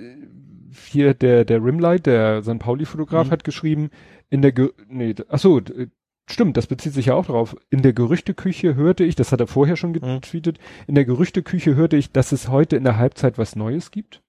hier 0.88 1.14
der 1.14 1.45
der 1.45 1.64
Rimlight, 1.64 2.06
der 2.06 2.42
St. 2.43 2.59
Pauli-Fotograf, 2.59 3.27
Mhm. 3.27 3.32
hat 3.32 3.43
geschrieben, 3.43 3.90
in 4.30 4.42
der 4.42 4.51
Ge 4.51 4.72
nee, 4.90 5.14
ach 5.30 5.40
so, 5.40 5.59
d- 5.59 5.88
stimmt, 6.30 6.58
das 6.58 6.67
bezieht 6.67 6.93
sich 6.93 7.08
ja 7.08 7.14
auch 7.14 7.26
darauf. 7.27 7.56
In 7.69 7.82
der 7.82 7.93
Gerüchteküche 7.93 8.76
hörte 8.76 9.03
ich, 9.03 9.16
das 9.16 9.32
hat 9.32 9.40
er 9.40 9.48
vorher 9.48 9.76
schon 9.77 9.92
Mhm. 9.92 10.01
getweetet, 10.22 10.58
in 10.88 10.95
der 10.95 11.06
Gerüchteküche 11.06 11.76
hörte 11.76 11.98
ich, 11.98 12.11
dass 12.11 12.32
es 12.32 12.50
heute 12.50 12.76
in 12.76 12.84
der 12.84 12.98
Halbzeit 12.98 13.38
was 13.38 13.56
Neues 13.56 13.92
gibt. 13.92 14.22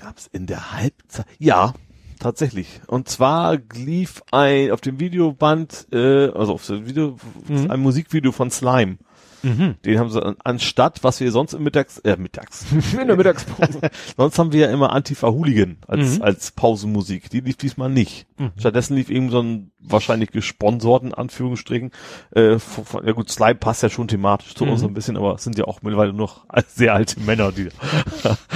Gab's 0.00 0.28
in 0.32 0.46
der 0.46 0.72
Halbzeit? 0.72 1.26
Ja, 1.38 1.74
tatsächlich. 2.18 2.80
Und 2.86 3.08
zwar 3.08 3.58
lief 3.74 4.22
ein 4.30 4.70
auf 4.70 4.80
dem 4.80 4.98
Videoband, 5.00 5.86
äh, 5.92 6.28
also 6.30 6.54
auf 6.54 6.66
dem 6.66 6.86
Video, 6.86 7.16
Mhm. 7.48 7.70
ein 7.70 7.80
Musikvideo 7.80 8.32
von 8.32 8.50
Slime. 8.50 8.96
Den 9.42 9.98
haben 9.98 10.10
sie 10.10 10.22
an, 10.22 10.36
anstatt, 10.44 11.02
was 11.02 11.20
wir 11.20 11.32
sonst 11.32 11.54
im 11.54 11.62
Mittags, 11.62 11.98
äh, 11.98 12.16
mittags. 12.16 12.66
in 13.00 13.06
der 13.06 13.16
Mittagspause. 13.16 13.80
sonst 14.16 14.38
haben 14.38 14.52
wir 14.52 14.60
ja 14.66 14.70
immer 14.70 14.92
Antifa 14.92 15.28
Hooligan 15.28 15.78
als, 15.86 16.18
Mhm. 16.18 16.22
als 16.22 16.50
Pausenmusik. 16.52 17.30
Die 17.30 17.40
lief 17.40 17.56
diesmal 17.56 17.88
nicht. 17.90 18.26
Mhm. 18.38 18.52
Stattdessen 18.58 18.96
lief 18.96 19.08
eben 19.10 19.30
so 19.30 19.40
ein 19.42 19.72
wahrscheinlich 19.78 20.30
gesponsorten 20.30 21.14
Anführungsstrichen. 21.14 21.90
Äh, 22.32 22.58
von, 22.58 23.06
ja 23.06 23.12
gut, 23.12 23.30
Slime 23.30 23.54
passt 23.54 23.82
ja 23.82 23.88
schon 23.90 24.08
thematisch 24.08 24.54
zu 24.54 24.64
Mhm. 24.64 24.72
uns 24.72 24.82
ein 24.82 24.94
bisschen, 24.94 25.16
aber 25.16 25.34
es 25.34 25.44
sind 25.44 25.56
ja 25.58 25.64
auch 25.64 25.82
mittlerweile 25.82 26.12
noch 26.12 26.44
sehr 26.68 26.94
alte 26.94 27.20
Männer, 27.20 27.52
die 27.52 27.68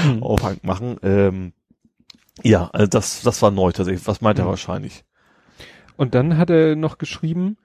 Mhm. 0.07 0.23
Aufhang 0.23 0.59
machen. 0.63 0.97
Ähm, 1.03 1.53
ja, 2.43 2.69
also 2.73 2.87
das, 2.89 3.23
das 3.23 3.41
war 3.43 3.51
neu 3.51 3.73
tatsächlich. 3.73 4.07
Was 4.07 4.21
meint 4.21 4.39
er 4.39 4.45
Mhm. 4.45 4.49
wahrscheinlich? 4.51 5.05
Und 5.97 6.15
dann 6.15 6.37
hat 6.37 6.51
er 6.51 6.75
noch 6.77 6.99
geschrieben, 6.99 7.57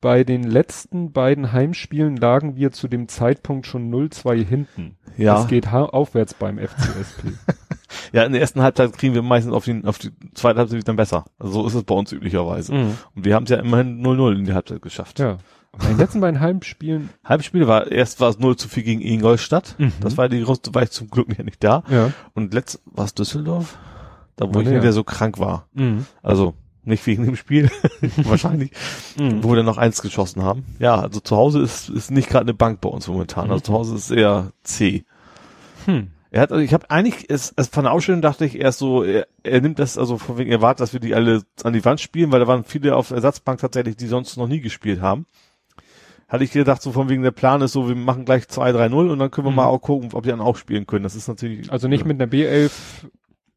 bei 0.00 0.22
den 0.24 0.44
letzten 0.44 1.12
beiden 1.12 1.52
Heimspielen 1.52 2.16
lagen 2.16 2.56
wir 2.56 2.70
zu 2.72 2.88
dem 2.88 3.08
Zeitpunkt 3.08 3.66
schon 3.66 3.92
0-2 3.92 4.44
hinten. 4.44 4.96
Ja, 5.16 5.40
Es 5.40 5.48
geht 5.48 5.72
aufwärts 5.72 6.34
beim 6.34 6.58
FCSP. 6.58 7.32
ja, 8.12 8.22
in 8.24 8.32
der 8.32 8.40
ersten 8.40 8.62
Halbzeit 8.62 8.92
kriegen 8.96 9.14
wir 9.14 9.22
meistens 9.22 9.52
auf 9.52 9.64
die, 9.64 9.82
auf 9.84 9.98
die 9.98 10.10
zweite 10.34 10.60
Halbzeit 10.60 10.86
dann 10.86 10.96
besser. 10.96 11.24
Also 11.38 11.52
so 11.62 11.66
ist 11.66 11.74
es 11.74 11.82
bei 11.84 11.94
uns 11.94 12.12
üblicherweise. 12.12 12.72
Mhm. 12.74 12.98
Und 13.16 13.24
wir 13.24 13.34
haben 13.34 13.44
es 13.44 13.50
ja 13.50 13.58
immerhin 13.58 14.00
0-0 14.04 14.36
in 14.38 14.44
die 14.44 14.52
Halbzeit 14.54 14.82
geschafft. 14.82 15.18
Ja. 15.18 15.38
Bei 15.72 15.86
den 15.88 15.98
letzten 15.98 16.20
beiden 16.20 16.40
Heimspielen, 16.40 17.10
Halbspiel 17.24 17.66
war, 17.66 17.90
erst 17.90 18.20
war 18.20 18.30
es 18.30 18.38
0 18.38 18.56
zu 18.56 18.68
4 18.68 18.82
gegen 18.84 19.00
Ingolstadt. 19.00 19.74
Mhm. 19.78 19.92
Das 20.00 20.16
war 20.16 20.28
die 20.28 20.42
größte, 20.42 20.74
war 20.74 20.82
ich 20.82 20.90
zum 20.90 21.08
Glück 21.08 21.36
ja 21.36 21.44
nicht 21.44 21.62
da. 21.62 21.82
ja. 21.90 22.12
Und 22.34 22.54
letzt, 22.54 22.80
war 22.86 23.04
es 23.04 23.14
Düsseldorf? 23.14 23.76
Da, 24.36 24.46
wo 24.48 24.54
War 24.54 24.62
ich 24.62 24.68
der? 24.68 24.80
wieder 24.80 24.92
so 24.92 25.02
krank 25.02 25.40
war. 25.40 25.66
Mhm. 25.74 26.06
Also, 26.22 26.54
nicht 26.88 27.06
wegen 27.06 27.24
dem 27.24 27.36
Spiel, 27.36 27.70
wahrscheinlich, 28.18 28.70
Mhm. 29.18 29.42
wo 29.44 29.50
wir 29.50 29.56
dann 29.56 29.66
noch 29.66 29.78
eins 29.78 30.02
geschossen 30.02 30.42
haben. 30.42 30.64
Ja, 30.78 31.00
also 31.00 31.20
zu 31.20 31.36
Hause 31.36 31.60
ist, 31.62 31.88
ist 31.88 32.10
nicht 32.10 32.28
gerade 32.28 32.44
eine 32.44 32.54
Bank 32.54 32.80
bei 32.80 32.88
uns 32.88 33.06
momentan. 33.08 33.50
Also 33.50 33.60
zu 33.60 33.72
Hause 33.72 33.94
ist 33.94 34.10
eher 34.10 34.52
C. 34.62 35.04
Hm. 35.86 36.08
Er 36.30 36.42
hat, 36.42 36.52
also 36.52 36.62
ich 36.62 36.74
habe 36.74 36.90
eigentlich, 36.90 37.30
es, 37.30 37.54
es 37.56 37.68
von 37.68 37.84
der 37.84 37.92
Ausstellung 37.92 38.20
dachte 38.20 38.44
ich 38.44 38.60
erst 38.60 38.80
so, 38.80 39.02
er, 39.02 39.26
er 39.44 39.60
nimmt 39.62 39.78
das, 39.78 39.96
also 39.96 40.18
von 40.18 40.36
wegen, 40.36 40.50
er 40.50 40.60
wartet, 40.60 40.80
dass 40.80 40.92
wir 40.92 41.00
die 41.00 41.14
alle 41.14 41.42
an 41.64 41.72
die 41.72 41.84
Wand 41.84 42.00
spielen, 42.02 42.30
weil 42.32 42.40
da 42.40 42.46
waren 42.46 42.64
viele 42.64 42.96
auf 42.96 43.08
der 43.08 43.16
Ersatzbank 43.16 43.60
tatsächlich, 43.60 43.96
die 43.96 44.06
sonst 44.08 44.36
noch 44.36 44.46
nie 44.48 44.60
gespielt 44.60 45.00
haben. 45.00 45.24
Hatte 46.28 46.44
ich 46.44 46.52
gedacht, 46.52 46.82
so 46.82 46.92
von 46.92 47.08
wegen 47.08 47.22
der 47.22 47.30
Plan 47.30 47.62
ist 47.62 47.72
so, 47.72 47.88
wir 47.88 47.96
machen 47.96 48.26
gleich 48.26 48.42
2-3-0 48.44 49.10
und 49.10 49.18
dann 49.18 49.30
können 49.30 49.46
wir 49.46 49.50
Mhm. 49.52 49.56
mal 49.56 49.64
auch 49.66 49.78
gucken, 49.78 50.10
ob 50.12 50.24
die 50.24 50.28
dann 50.28 50.42
auch 50.42 50.56
spielen 50.58 50.86
können. 50.86 51.02
Das 51.04 51.14
ist 51.14 51.26
natürlich. 51.28 51.72
Also 51.72 51.88
nicht 51.88 52.04
mit 52.04 52.20
einer 52.20 52.30
B11. 52.30 52.70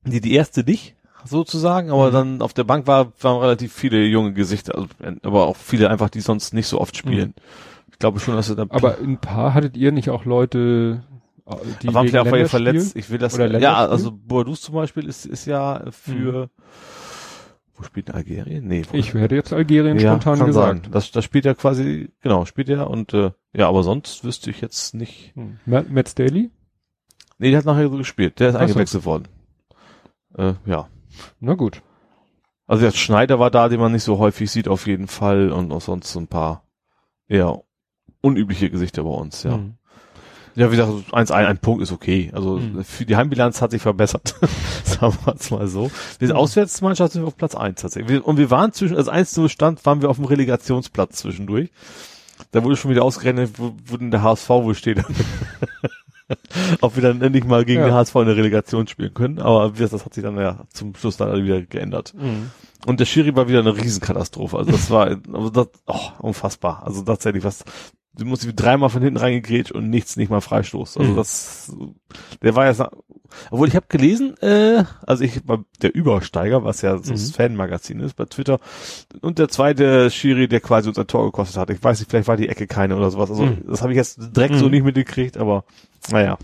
Die, 0.06 0.22
die 0.22 0.34
erste 0.34 0.64
nicht, 0.64 0.96
sozusagen, 1.26 1.92
aber 1.92 2.08
Mhm. 2.10 2.14
dann 2.14 2.42
auf 2.42 2.54
der 2.54 2.64
Bank 2.64 2.88
war, 2.88 3.12
waren 3.22 3.40
relativ 3.42 3.74
viele 3.74 4.04
junge 4.06 4.34
Gesichter, 4.34 4.76
also, 4.76 4.88
aber 5.24 5.48
auch 5.48 5.56
viele 5.58 5.90
einfach, 5.90 6.10
die 6.10 6.22
sonst 6.22 6.54
nicht 6.54 6.68
so 6.68 6.80
oft 6.82 6.96
spielen. 6.98 7.34
Ich 7.92 8.00
glaube 8.00 8.20
schon, 8.20 8.36
dass 8.36 8.50
wir 8.50 8.56
da, 8.56 8.66
Mhm. 8.66 8.72
Aber 8.72 8.98
ein 9.00 9.18
paar 9.20 9.54
hattet 9.54 9.78
ihr 9.78 9.92
nicht 9.92 10.10
auch 10.10 10.26
Leute, 10.26 11.04
äh, 11.46 11.56
die 11.82 11.94
waren 11.94 12.08
vielleicht 12.08 12.28
auch 12.28 12.50
verletzt. 12.50 12.96
Ich 12.96 13.10
will 13.10 13.18
das, 13.20 13.38
ja, 13.38 13.76
also 13.88 14.12
Boadus 14.12 14.62
zum 14.62 14.76
Beispiel 14.76 15.08
ist, 15.08 15.26
ist 15.26 15.46
ja 15.46 15.84
für, 15.92 16.50
wo 17.76 17.84
spielt 17.84 18.08
denn 18.08 18.16
Algerien? 18.16 18.68
Nee, 18.68 18.84
wo- 18.90 18.98
Ich 18.98 19.14
hätte 19.14 19.36
jetzt 19.36 19.54
Algerien 19.54 20.00
spontan 20.00 20.38
kann 20.40 20.48
gesagt. 20.48 20.84
Sein. 20.86 20.92
Das, 20.92 21.12
das 21.12 21.24
spielt 21.24 21.46
ja 21.46 21.54
quasi, 21.54 22.10
genau, 22.22 22.46
spielt 22.46 22.70
er 22.70 22.90
und, 22.90 23.14
äh, 23.14 23.32
ja, 23.54 23.68
aber 23.68 23.84
sonst 23.84 24.24
wüsste 24.24 24.50
ich 24.50 24.62
jetzt 24.62 24.94
nicht. 24.96 25.34
Hm. 25.36 25.58
Matt, 25.66 26.10
Staley? 26.10 26.50
Nee, 27.38 27.50
der 27.50 27.58
hat 27.60 27.66
nachher 27.66 27.90
so 27.90 27.98
gespielt, 27.98 28.40
der 28.40 28.50
ist 28.50 28.56
Ach 28.56 28.60
so. 28.60 28.66
eingewechselt 28.66 29.06
worden. 29.06 29.28
Äh, 30.38 30.54
ja. 30.66 30.88
Na 31.40 31.54
gut. 31.56 31.82
Also 32.68 32.84
der 32.84 32.92
Schneider 32.92 33.40
war 33.40 33.52
da, 33.52 33.68
den 33.70 33.80
man 33.80 33.92
nicht 33.92 34.04
so 34.04 34.18
häufig 34.18 34.50
sieht 34.50 34.68
auf 34.68 34.88
jeden 34.88 35.08
Fall 35.08 35.52
und 35.52 35.72
auch 35.72 35.82
sonst 35.82 36.12
so 36.12 36.20
ein 36.20 36.28
paar 36.28 36.64
eher 37.28 37.62
unübliche 38.22 38.70
Gesichter 38.70 39.04
bei 39.04 39.10
uns, 39.10 39.44
ja. 39.44 39.54
Hm. 39.56 39.76
Ja, 40.56 40.70
wie 40.70 40.76
gesagt, 40.76 41.14
1 41.14 41.32
ein, 41.32 41.46
ein 41.46 41.58
Punkt 41.60 41.82
ist 41.82 41.94
okay. 41.94 42.30
Also 42.34 42.58
Mhm. 42.58 42.84
für 42.84 43.06
die 43.06 43.16
Heimbilanz 43.16 43.62
hat 43.62 43.72
sich 43.72 43.82
verbessert. 43.82 44.36
Sagen 44.84 45.18
wir 45.24 45.34
es 45.36 45.50
mal 45.50 45.66
so. 45.68 45.84
Wir 46.20 46.28
sind 46.28 46.36
Mhm. 46.36 46.42
Auswärtsmannschaft 46.42 47.14
sind 47.14 47.22
wir 47.24 47.28
auf 47.28 47.38
Platz 47.38 47.56
1 47.56 47.82
tatsächlich. 47.82 48.22
Und 48.22 48.36
wir 48.38 48.52
waren 48.52 48.74
zwischen, 48.74 48.98
als 48.98 49.08
1 49.08 49.38
0 49.38 49.48
stand, 49.48 49.86
waren 49.86 50.02
wir 50.02 50.10
auf 50.10 50.18
dem 50.18 50.26
Relegationsplatz 50.26 51.20
zwischendurch. 51.20 51.70
Da 52.52 52.64
wurde 52.66 52.76
schon 52.76 52.92
wieder 52.92 53.04
ausgerechnet, 53.04 53.52
wo, 53.58 53.74
wo 53.86 53.96
denn 53.96 54.12
der 54.12 54.24
HSV 54.24 54.50
wohl 54.50 54.76
steht. 54.76 55.04
Ob 56.82 56.96
wir 56.96 57.04
dann 57.04 57.22
endlich 57.22 57.44
mal 57.46 57.66
gegen 57.66 57.82
Ja. 57.82 57.88
den 57.88 57.94
HSV 57.94 58.16
in 58.16 58.26
der 58.26 58.36
Relegation 58.38 58.88
spielen 58.88 59.14
können. 59.14 59.40
Aber 59.40 59.72
das 59.78 59.94
hat 59.94 60.14
sich 60.14 60.24
dann 60.24 60.38
ja 60.38 60.66
zum 60.74 60.96
Schluss 60.96 61.18
dann 61.18 61.44
wieder 61.44 61.62
geändert. 61.62 62.14
Hm. 62.18 62.52
Und 62.86 63.00
der 63.00 63.06
Schiri 63.06 63.36
war 63.36 63.48
wieder 63.48 63.60
eine 63.60 63.76
Riesenkatastrophe. 63.76 64.58
Also 64.58 64.72
das 64.72 64.90
war 64.90 65.08
also 65.08 65.50
das, 65.50 65.68
oh, 65.86 66.00
unfassbar. 66.20 66.84
Also 66.86 67.04
tatsächlich 67.04 67.44
was. 67.44 67.64
Du 68.14 68.26
musst 68.26 68.46
dreimal 68.56 68.90
von 68.90 69.02
hinten 69.02 69.18
reingegrätscht 69.18 69.72
und 69.72 69.90
nichts, 69.90 70.18
nicht 70.18 70.30
mal 70.30 70.42
Freistoß. 70.42 70.98
Also 70.98 71.12
Mhm. 71.12 71.16
das, 71.16 71.74
der 72.44 72.56
war 72.56 72.68
jetzt, 72.68 72.84
obwohl 73.50 73.70
ich 73.70 73.76
habe 73.78 73.86
gelesen, 73.88 74.36
äh, 74.42 74.84
also 75.08 75.24
ich 75.24 75.48
war 75.48 75.64
der 75.82 75.96
Übersteiger, 75.96 76.66
was 76.66 76.82
ja 76.82 76.98
so 76.98 77.04
Mhm. 77.12 77.16
das 77.16 77.32
Fanmagazin 77.32 78.02
ist 78.02 78.16
bei 78.16 78.26
Twitter, 78.26 78.60
und 79.22 79.40
der 79.40 79.48
zweite 79.48 80.12
Schiri, 80.12 80.50
der 80.50 80.60
quasi 80.60 80.90
unser 80.90 81.08
Tor 81.08 81.24
gekostet 81.26 81.56
hat. 81.58 81.70
Ich 81.70 81.82
weiß 81.82 82.00
nicht, 82.00 82.10
vielleicht 82.12 82.28
war 82.28 82.36
die 82.36 82.50
Ecke 82.50 82.68
keine 82.68 82.98
oder 82.98 83.12
sowas. 83.12 83.30
Also 83.30 83.44
Mhm. 83.46 83.64
das 83.68 83.82
habe 83.82 83.94
ich 83.94 83.98
jetzt 83.98 84.20
direkt 84.36 84.56
so 84.58 84.66
Mhm. 84.66 84.72
nicht 84.72 84.84
mitgekriegt, 84.84 85.38
aber 85.38 85.64
naja. 86.12 86.38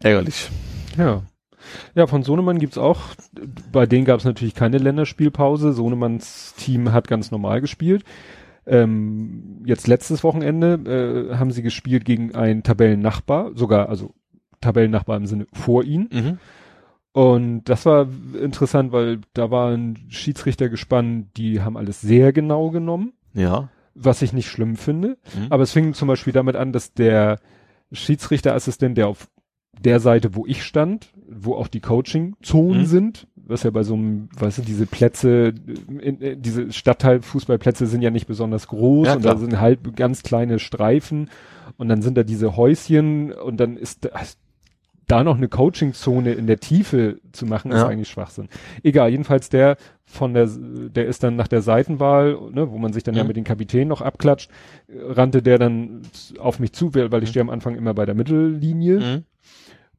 Ärgerlich. 0.00 0.50
Ja. 0.98 1.22
Ja, 1.94 2.06
von 2.06 2.22
Sohnemann 2.22 2.58
gibt's 2.58 2.78
auch, 2.78 3.00
bei 3.72 3.86
denen 3.86 4.04
gab's 4.04 4.24
natürlich 4.24 4.54
keine 4.54 4.78
Länderspielpause. 4.78 5.72
Sohnemanns 5.72 6.54
Team 6.56 6.92
hat 6.92 7.08
ganz 7.08 7.30
normal 7.30 7.60
gespielt. 7.60 8.04
Ähm, 8.66 9.62
jetzt 9.66 9.86
letztes 9.86 10.24
Wochenende 10.24 11.30
äh, 11.32 11.36
haben 11.36 11.50
sie 11.50 11.62
gespielt 11.62 12.04
gegen 12.04 12.34
einen 12.34 12.62
Tabellennachbar, 12.62 13.52
sogar, 13.54 13.88
also 13.88 14.14
Tabellennachbar 14.60 15.16
im 15.18 15.26
Sinne 15.26 15.46
vor 15.52 15.84
ihnen. 15.84 16.08
Mhm. 16.12 16.38
Und 17.12 17.64
das 17.64 17.86
war 17.86 18.08
interessant, 18.40 18.90
weil 18.92 19.20
da 19.34 19.50
war 19.50 19.70
ein 19.70 20.06
Schiedsrichter 20.08 20.68
gespannt, 20.68 21.28
die 21.36 21.60
haben 21.60 21.76
alles 21.76 22.00
sehr 22.00 22.32
genau 22.32 22.70
genommen, 22.70 23.12
Ja. 23.34 23.68
was 23.94 24.22
ich 24.22 24.32
nicht 24.32 24.48
schlimm 24.48 24.76
finde. 24.76 25.18
Mhm. 25.36 25.46
Aber 25.50 25.62
es 25.62 25.72
fing 25.72 25.94
zum 25.94 26.08
Beispiel 26.08 26.32
damit 26.32 26.56
an, 26.56 26.72
dass 26.72 26.92
der 26.92 27.38
Schiedsrichterassistent, 27.92 28.98
der 28.98 29.08
auf 29.08 29.28
der 29.80 30.00
Seite, 30.00 30.34
wo 30.34 30.46
ich 30.46 30.62
stand, 30.64 31.12
wo 31.28 31.54
auch 31.54 31.68
die 31.68 31.80
Coaching-Zonen 31.80 32.82
Mhm. 32.82 32.86
sind, 32.86 33.26
was 33.46 33.62
ja 33.62 33.70
bei 33.70 33.82
so 33.82 33.94
einem, 33.94 34.28
weißt 34.38 34.58
du, 34.58 34.62
diese 34.62 34.86
Plätze, 34.86 35.52
in, 35.88 36.18
in, 36.20 36.42
diese 36.42 36.72
Stadtteil-Fußballplätze 36.72 37.86
sind 37.86 38.02
ja 38.02 38.10
nicht 38.10 38.26
besonders 38.26 38.68
groß 38.68 39.08
Ja, 39.08 39.14
und 39.16 39.24
da 39.24 39.36
sind 39.36 39.60
halt 39.60 39.96
ganz 39.96 40.22
kleine 40.22 40.58
Streifen 40.58 41.30
und 41.76 41.88
dann 41.88 42.02
sind 42.02 42.16
da 42.16 42.22
diese 42.22 42.56
Häuschen 42.56 43.32
und 43.32 43.58
dann 43.58 43.76
ist 43.76 44.04
das, 44.06 44.38
da 45.06 45.22
noch 45.22 45.36
eine 45.36 45.48
Coaching-Zone 45.48 46.32
in 46.32 46.46
der 46.46 46.60
Tiefe 46.60 47.18
zu 47.32 47.44
machen, 47.44 47.70
ist 47.70 47.78
Ja. 47.80 47.88
eigentlich 47.88 48.08
Schwachsinn. 48.08 48.48
Egal, 48.82 49.10
jedenfalls 49.10 49.50
der 49.50 49.76
von 50.06 50.32
der, 50.32 50.48
der 50.48 51.06
ist 51.06 51.22
dann 51.22 51.36
nach 51.36 51.48
der 51.48 51.60
Seitenwahl, 51.60 52.38
ne, 52.52 52.70
wo 52.70 52.78
man 52.78 52.92
sich 52.94 53.02
dann 53.02 53.14
ja 53.14 53.22
Mhm. 53.24 53.28
mit 53.28 53.36
den 53.36 53.44
Kapitänen 53.44 53.88
noch 53.88 54.00
abklatscht, 54.00 54.50
rannte 54.88 55.42
der 55.42 55.58
dann 55.58 56.00
auf 56.38 56.58
mich 56.58 56.72
zu, 56.72 56.94
weil 56.94 57.22
ich 57.22 57.28
Mhm. 57.28 57.30
stehe 57.30 57.40
am 57.42 57.50
Anfang 57.50 57.74
immer 57.74 57.92
bei 57.92 58.06
der 58.06 58.14
Mittellinie, 58.14 59.00
Mhm. 59.00 59.24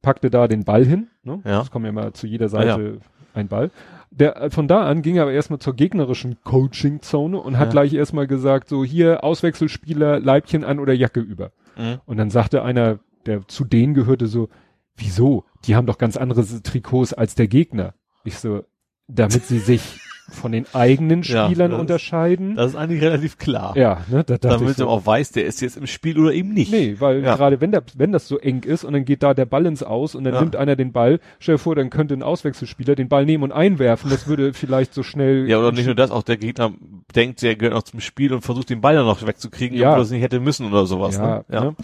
packte 0.01 0.29
da 0.31 0.47
den 0.47 0.63
Ball 0.63 0.85
hin, 0.85 1.07
ne? 1.23 1.41
Ja. 1.45 1.61
Es 1.61 1.69
kommt 1.71 1.85
ja 1.85 1.89
immer 1.89 2.13
zu 2.13 2.25
jeder 2.27 2.49
Seite 2.49 2.97
ein 3.35 3.47
Ball. 3.47 3.71
Der, 4.11 4.41
äh, 4.41 4.49
von 4.49 4.67
da 4.67 4.85
an 4.87 5.01
ging 5.01 5.15
er 5.17 5.23
aber 5.23 5.33
erstmal 5.33 5.59
zur 5.59 5.75
gegnerischen 5.75 6.37
Coaching-Zone 6.43 7.37
und 7.39 7.57
hat 7.57 7.67
Ja. 7.67 7.71
gleich 7.71 7.93
erstmal 7.93 8.27
gesagt, 8.27 8.69
so 8.69 8.83
hier 8.83 9.23
Auswechselspieler, 9.23 10.19
Leibchen 10.19 10.63
an 10.63 10.79
oder 10.79 10.93
Jacke 10.93 11.19
über. 11.19 11.51
Mhm. 11.77 11.99
Und 12.05 12.17
dann 12.17 12.29
sagte 12.29 12.63
einer, 12.63 12.99
der 13.25 13.47
zu 13.47 13.65
denen 13.65 13.93
gehörte, 13.93 14.27
so, 14.27 14.49
wieso? 14.95 15.43
Die 15.65 15.75
haben 15.75 15.87
doch 15.87 15.97
ganz 15.97 16.15
andere 16.17 16.45
Trikots 16.63 17.13
als 17.13 17.35
der 17.35 17.47
Gegner. 17.47 17.93
Ich 18.23 18.37
so, 18.39 18.63
damit 19.07 19.43
sie 19.45 19.59
sich 19.59 19.99
von 20.29 20.51
den 20.51 20.65
eigenen 20.73 21.21
Ja, 21.21 21.45
Spielern 21.45 21.71
das- 21.71 21.79
unterscheiden. 21.79 22.55
Das 22.55 22.71
ist 22.71 22.75
eigentlich 22.75 23.01
relativ 23.01 23.37
klar. 23.37 23.77
ja, 23.77 24.01
ne, 24.09 24.23
da 24.23 24.37
Damit 24.37 24.77
man 24.79 24.87
auch 24.87 25.05
weiß, 25.05 25.31
der 25.33 25.45
ist 25.45 25.61
jetzt 25.61 25.77
im 25.77 25.85
Spiel 25.87 26.19
oder 26.19 26.33
eben 26.33 26.53
nicht. 26.53 26.71
Nee, 26.71 26.95
weil 26.99 27.23
Ja. 27.23 27.35
gerade 27.35 27.61
wenn, 27.61 27.71
der, 27.71 27.83
wenn 27.95 28.11
das 28.11 28.27
so 28.27 28.37
eng 28.39 28.63
ist 28.63 28.83
und 28.83 28.93
dann 28.93 29.05
geht 29.05 29.21
da 29.23 29.33
der 29.33 29.45
Ball 29.45 29.65
ins 29.65 29.83
Aus 29.83 30.15
und 30.15 30.23
dann 30.23 30.33
Ja. 30.33 30.41
nimmt 30.41 30.55
einer 30.55 30.75
den 30.75 30.91
Ball, 30.91 31.19
stell 31.39 31.55
dir 31.55 31.59
vor, 31.59 31.75
dann 31.75 31.89
könnte 31.89 32.13
ein 32.15 32.23
Auswechselspieler 32.23 32.95
den 32.95 33.07
Ball 33.07 33.25
nehmen 33.25 33.43
und 33.43 33.51
einwerfen, 33.51 34.09
das 34.09 34.27
würde 34.27 34.53
vielleicht 34.53 34.93
so 34.93 35.03
schnell. 35.03 35.47
Ja, 35.49 35.59
oder 35.59 35.71
nicht 35.71 35.85
nur 35.85 35.95
das, 35.95 36.09
auch 36.11 36.23
der 36.23 36.37
Gegner 36.37 36.71
denkt, 37.15 37.41
der 37.43 37.55
gehört 37.55 37.75
noch 37.75 37.83
zum 37.83 37.99
Spiel 37.99 38.33
und 38.33 38.41
versucht 38.41 38.69
den 38.69 38.81
Ball 38.81 38.95
dann 38.95 39.05
noch 39.05 39.25
wegzukriegen, 39.25 39.77
Ja. 39.77 39.89
obwohl 39.89 39.99
er 40.01 40.03
es 40.05 40.11
nicht 40.11 40.21
hätte 40.23 40.39
müssen 40.39 40.65
oder 40.67 40.85
sowas. 40.87 41.17
ja, 41.17 41.27
ne? 41.37 41.45
ja. 41.51 41.63
Ne? 41.65 41.75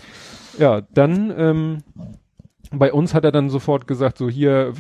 ja, 0.58 0.82
dann 0.94 1.34
ähm, 1.38 1.78
bei 2.72 2.94
uns 2.94 3.14
hat 3.14 3.24
er 3.26 3.32
dann 3.32 3.50
sofort 3.50 3.88
gesagt, 3.88 4.18
so 4.18 4.30
hier, 4.30 4.74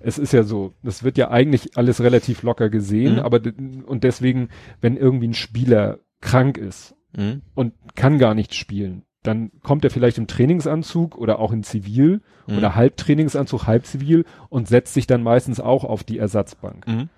es 0.00 0.18
ist 0.18 0.32
ja 0.32 0.42
so, 0.42 0.72
das 0.82 1.04
wird 1.04 1.16
ja 1.16 1.30
eigentlich 1.30 1.76
alles 1.78 2.02
relativ 2.02 2.42
locker 2.42 2.68
gesehen, 2.68 3.14
Mhm. 3.14 3.20
aber 3.20 3.40
und 3.86 4.02
deswegen, 4.04 4.48
wenn 4.80 4.96
irgendwie 4.96 5.28
ein 5.28 5.34
Spieler 5.34 5.98
krank 6.20 6.58
ist 6.58 6.94
Mhm. 7.16 7.42
und 7.54 7.72
kann 7.94 8.18
gar 8.18 8.34
nicht 8.34 8.54
spielen, 8.54 9.02
dann 9.22 9.50
kommt 9.62 9.84
er 9.84 9.90
vielleicht 9.90 10.18
im 10.18 10.26
Trainingsanzug 10.26 11.16
oder 11.16 11.38
auch 11.38 11.52
in 11.52 11.62
Zivil 11.62 12.20
Mhm. 12.46 12.58
oder 12.58 12.74
Halbtrainingsanzug, 12.74 13.66
Halbzivil 13.66 14.24
und 14.48 14.68
setzt 14.68 14.94
sich 14.94 15.06
dann 15.06 15.22
meistens 15.22 15.60
auch 15.60 15.84
auf 15.84 16.02
die 16.04 16.18
Ersatzbank. 16.18 16.86
Mhm. 16.86 17.08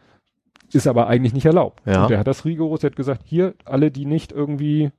Ist 0.73 0.87
aber 0.87 1.07
eigentlich 1.07 1.33
nicht 1.33 1.47
erlaubt. 1.47 1.83
Ja. 1.87 2.03
Und 2.03 2.11
der 2.11 2.19
hat 2.19 2.27
das 2.27 2.45
rigoros, 2.45 2.81
der 2.81 2.91
hat 2.91 2.97
gesagt, 2.97 3.23
hier, 3.25 3.55
alle, 3.65 3.91
die 3.91 4.05
nicht 4.05 4.33
irgendwie 4.33 4.91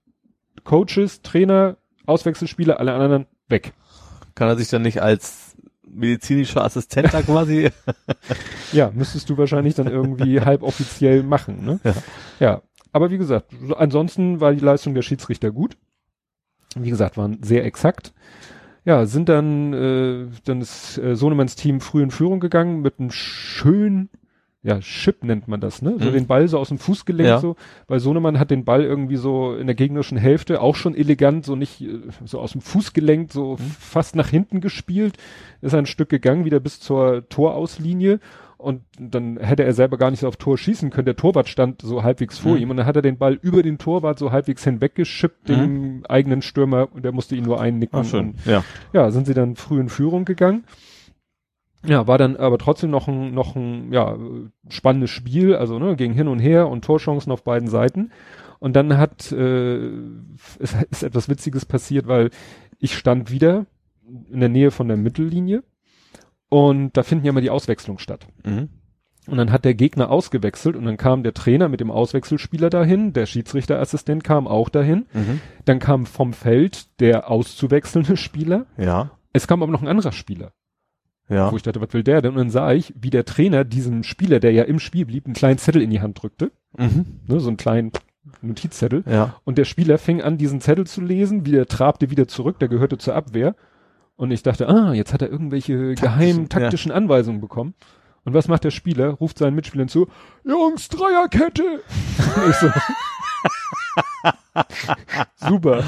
Coaches, 0.64 1.22
Trainer, 1.22 1.78
Auswechselspieler, 2.08 2.80
alle 2.80 2.94
anderen 2.94 3.28
weg. 3.48 3.74
Kann 4.40 4.48
er 4.48 4.56
sich 4.56 4.70
dann 4.70 4.84
nicht 4.84 5.02
als 5.02 5.58
medizinischer 5.86 6.64
Assistent 6.64 7.14
da 7.14 7.22
quasi? 7.22 7.72
Ja, 8.72 8.92
müsstest 8.94 9.30
du 9.30 9.38
wahrscheinlich 9.38 9.76
dann 9.76 9.88
irgendwie 9.88 10.40
halboffiziell 10.46 11.24
machen, 11.24 11.66
ne? 11.66 11.80
Ja. 11.84 11.94
ja. 12.40 12.62
Aber 12.94 13.12
wie 13.12 13.18
gesagt, 13.18 13.52
so, 13.68 13.76
ansonsten 13.76 14.40
war 14.40 14.54
die 14.54 14.64
Leistung 14.64 14.94
der 14.94 15.02
Schiedsrichter 15.02 15.52
gut. 15.52 15.76
Wie 16.76 16.90
gesagt, 16.90 17.18
waren 17.18 17.42
sehr 17.44 17.66
exakt. 17.66 18.14
Ja, 18.86 19.08
sind 19.08 19.28
dann, 19.28 19.74
äh, 19.74 20.28
dann 20.46 20.62
ist 20.62 20.98
äh, 21.00 21.16
Sohnemanns 21.16 21.56
Team 21.56 21.82
früh 21.82 22.02
in 22.02 22.12
Führung 22.12 22.40
gegangen 22.40 22.82
mit 22.82 23.00
einem 23.00 23.12
schönen, 23.12 24.10
ja, 24.62 24.80
Chip 24.82 25.24
nennt 25.24 25.48
man 25.48 25.62
das, 25.62 25.82
ne? 25.82 25.96
So 26.00 26.10
Mhm. 26.10 26.14
den 26.14 26.28
Ball 26.28 26.48
so 26.50 26.58
aus 26.60 26.68
dem 26.70 26.78
Fußgelenk 26.80 27.28
Ja. 27.30 27.40
so, 27.40 27.56
weil 27.88 28.00
Sohnemann 28.02 28.40
hat 28.40 28.52
den 28.52 28.66
Ball 28.66 28.84
irgendwie 28.84 29.16
so 29.16 29.56
in 29.56 29.68
der 29.68 29.76
gegnerischen 29.76 30.18
Hälfte 30.18 30.62
auch 30.62 30.76
schon 30.76 30.96
elegant, 30.96 31.46
so 31.46 31.56
nicht 31.56 31.82
äh, 31.82 32.00
so 32.26 32.40
aus 32.40 32.52
dem 32.52 32.62
Fußgelenk, 32.62 33.32
so 33.32 33.54
Mhm. 33.54 33.58
fast 33.80 34.16
nach 34.18 34.28
hinten 34.30 34.60
gespielt, 34.60 35.18
ist 35.62 35.74
ein 35.76 35.86
Stück 35.86 36.10
gegangen, 36.10 36.44
wieder 36.46 36.60
bis 36.60 36.80
zur 36.82 37.28
Torauslinie 37.30 38.20
und 38.58 38.82
dann 39.00 39.38
hätte 39.38 39.64
er 39.64 39.72
selber 39.74 39.98
gar 39.98 40.12
nicht 40.12 40.20
so 40.20 40.28
auf 40.28 40.36
Tor 40.36 40.58
schießen 40.58 40.90
können. 40.90 41.06
Der 41.06 41.16
Torwart 41.16 41.48
stand 41.48 41.82
so 41.82 42.04
halbwegs 42.04 42.38
vor 42.40 42.56
Mhm. 42.56 42.62
ihm 42.62 42.70
und 42.72 42.78
dann 42.78 42.86
hat 42.86 42.98
er 42.98 43.02
den 43.02 43.18
Ball 43.18 43.40
über 43.42 43.64
den 43.64 43.78
Torwart 43.78 44.20
so 44.20 44.34
halbwegs 44.34 44.66
hinweggeschippt, 44.66 45.48
dem 45.48 46.04
eigenen 46.10 46.42
Stürmer 46.42 46.90
und 46.94 47.06
der 47.06 47.14
musste 47.14 47.38
ihn 47.38 47.46
nur 47.46 47.62
einnicken. 47.62 47.98
Ah, 47.98 48.04
schön. 48.04 48.32
Und 48.32 48.46
Ja. 48.46 48.64
ja, 48.92 49.10
sind 49.12 49.26
sie 49.26 49.34
dann 49.34 49.56
früh 49.56 49.80
in 49.80 49.88
Führung 49.88 50.26
gegangen. 50.26 50.66
Ja, 51.86 52.08
war 52.08 52.18
dann 52.18 52.36
aber 52.36 52.58
trotzdem 52.58 52.90
noch 52.90 53.08
ein, 53.08 53.34
noch 53.34 53.56
ein, 53.56 53.94
ja, 53.94 54.18
spannendes 54.68 55.12
Spiel, 55.12 55.56
also, 55.56 55.80
ne, 55.80 55.96
ging 55.96 56.12
hin 56.14 56.28
und 56.28 56.40
her 56.40 56.68
und 56.68 56.84
Torchancen 56.84 57.32
auf 57.32 57.44
beiden 57.44 57.70
Seiten. 57.70 58.12
Und 58.60 58.76
dann 58.76 58.98
hat, 58.98 59.32
äh, 59.32 59.90
es 60.60 60.76
ist 60.92 61.04
etwas 61.04 61.30
Witziges 61.30 61.66
passiert, 61.66 62.08
weil 62.08 62.32
ich 62.80 62.98
stand 62.98 63.32
wieder 63.32 63.66
in 64.30 64.42
der 64.42 64.50
Nähe 64.50 64.72
von 64.72 64.88
der 64.90 64.98
Mittellinie 64.98 65.64
und 66.50 66.98
da 66.98 67.04
finden 67.04 67.26
ja 67.26 67.30
immer 67.30 67.42
die 67.42 67.50
Auswechslungen 67.50 68.00
statt. 68.00 68.28
Mhm. 68.46 68.70
Und 69.28 69.38
dann 69.38 69.52
hat 69.52 69.64
der 69.64 69.76
Gegner 69.76 70.10
ausgewechselt 70.10 70.76
und 70.76 70.86
dann 70.86 70.98
kam 70.98 71.22
der 71.24 71.34
Trainer 71.36 71.70
mit 71.70 71.80
dem 71.80 71.92
Auswechselspieler 71.92 72.70
dahin, 72.72 73.14
der 73.14 73.28
Schiedsrichterassistent 73.28 74.24
kam 74.24 74.48
auch 74.48 74.70
dahin, 74.70 75.06
Mhm. 75.14 75.40
dann 75.66 75.80
kam 75.80 76.06
vom 76.06 76.34
Feld 76.34 77.00
der 77.00 77.30
auszuwechselnde 77.30 78.18
Spieler, 78.18 78.66
Ja. 78.78 79.12
es 79.32 79.48
kam 79.48 79.62
aber 79.62 79.72
noch 79.72 79.82
ein 79.84 79.88
anderer 79.88 80.12
Spieler, 80.12 80.52
Ja. 81.30 81.52
wo 81.52 81.56
ich 81.56 81.62
dachte, 81.64 81.80
was 81.82 81.94
will 81.94 82.04
der 82.04 82.22
denn? 82.22 82.32
Und 82.32 82.38
dann 82.38 82.50
sah 82.50 82.74
ich, 82.74 82.94
wie 83.00 83.12
der 83.12 83.24
Trainer 83.26 83.64
diesem 83.64 84.04
Spieler, 84.04 84.40
der 84.40 84.52
ja 84.52 84.64
im 84.64 84.80
Spiel 84.80 85.06
blieb, 85.06 85.26
einen 85.26 85.36
kleinen 85.36 85.60
Zettel 85.60 85.82
in 85.82 85.90
die 85.92 86.02
Hand 86.02 86.22
drückte, 86.22 86.52
Mhm. 86.78 87.06
ne, 87.28 87.40
so 87.40 87.48
einen 87.50 87.58
kleinen 87.58 87.92
Notizzettel. 88.42 89.04
Ja. 89.10 89.36
Und 89.44 89.58
der 89.58 89.66
Spieler 89.66 89.98
fing 89.98 90.22
an, 90.22 90.38
diesen 90.38 90.60
Zettel 90.62 90.86
zu 90.88 91.02
lesen, 91.02 91.46
wie 91.46 91.52
der 91.52 91.66
trabte 91.68 92.10
wieder 92.10 92.28
zurück, 92.28 92.60
der 92.60 92.68
gehörte 92.68 92.98
zur 92.98 93.16
Abwehr. 93.16 93.56
Und 94.16 94.32
ich 94.32 94.44
dachte, 94.44 94.68
ah, 94.68 94.94
jetzt 94.94 95.14
hat 95.14 95.22
er 95.22 95.30
irgendwelche 95.30 95.96
geheimen 95.96 96.42
ja. 96.44 96.48
taktischen 96.48 96.92
Anweisungen 96.92 97.40
bekommen. 97.42 97.74
Und 98.26 98.34
was 98.34 98.48
macht 98.48 98.64
der 98.66 98.72
Spieler? 98.72 99.12
Ruft 99.12 99.38
seinen 99.38 99.56
Mitspielern 99.56 99.88
zu, 99.88 100.08
Jungs, 100.44 100.90
Dreierkette! 100.90 101.64
Ich 102.50 102.56
so, 102.58 102.70
super. 105.48 105.84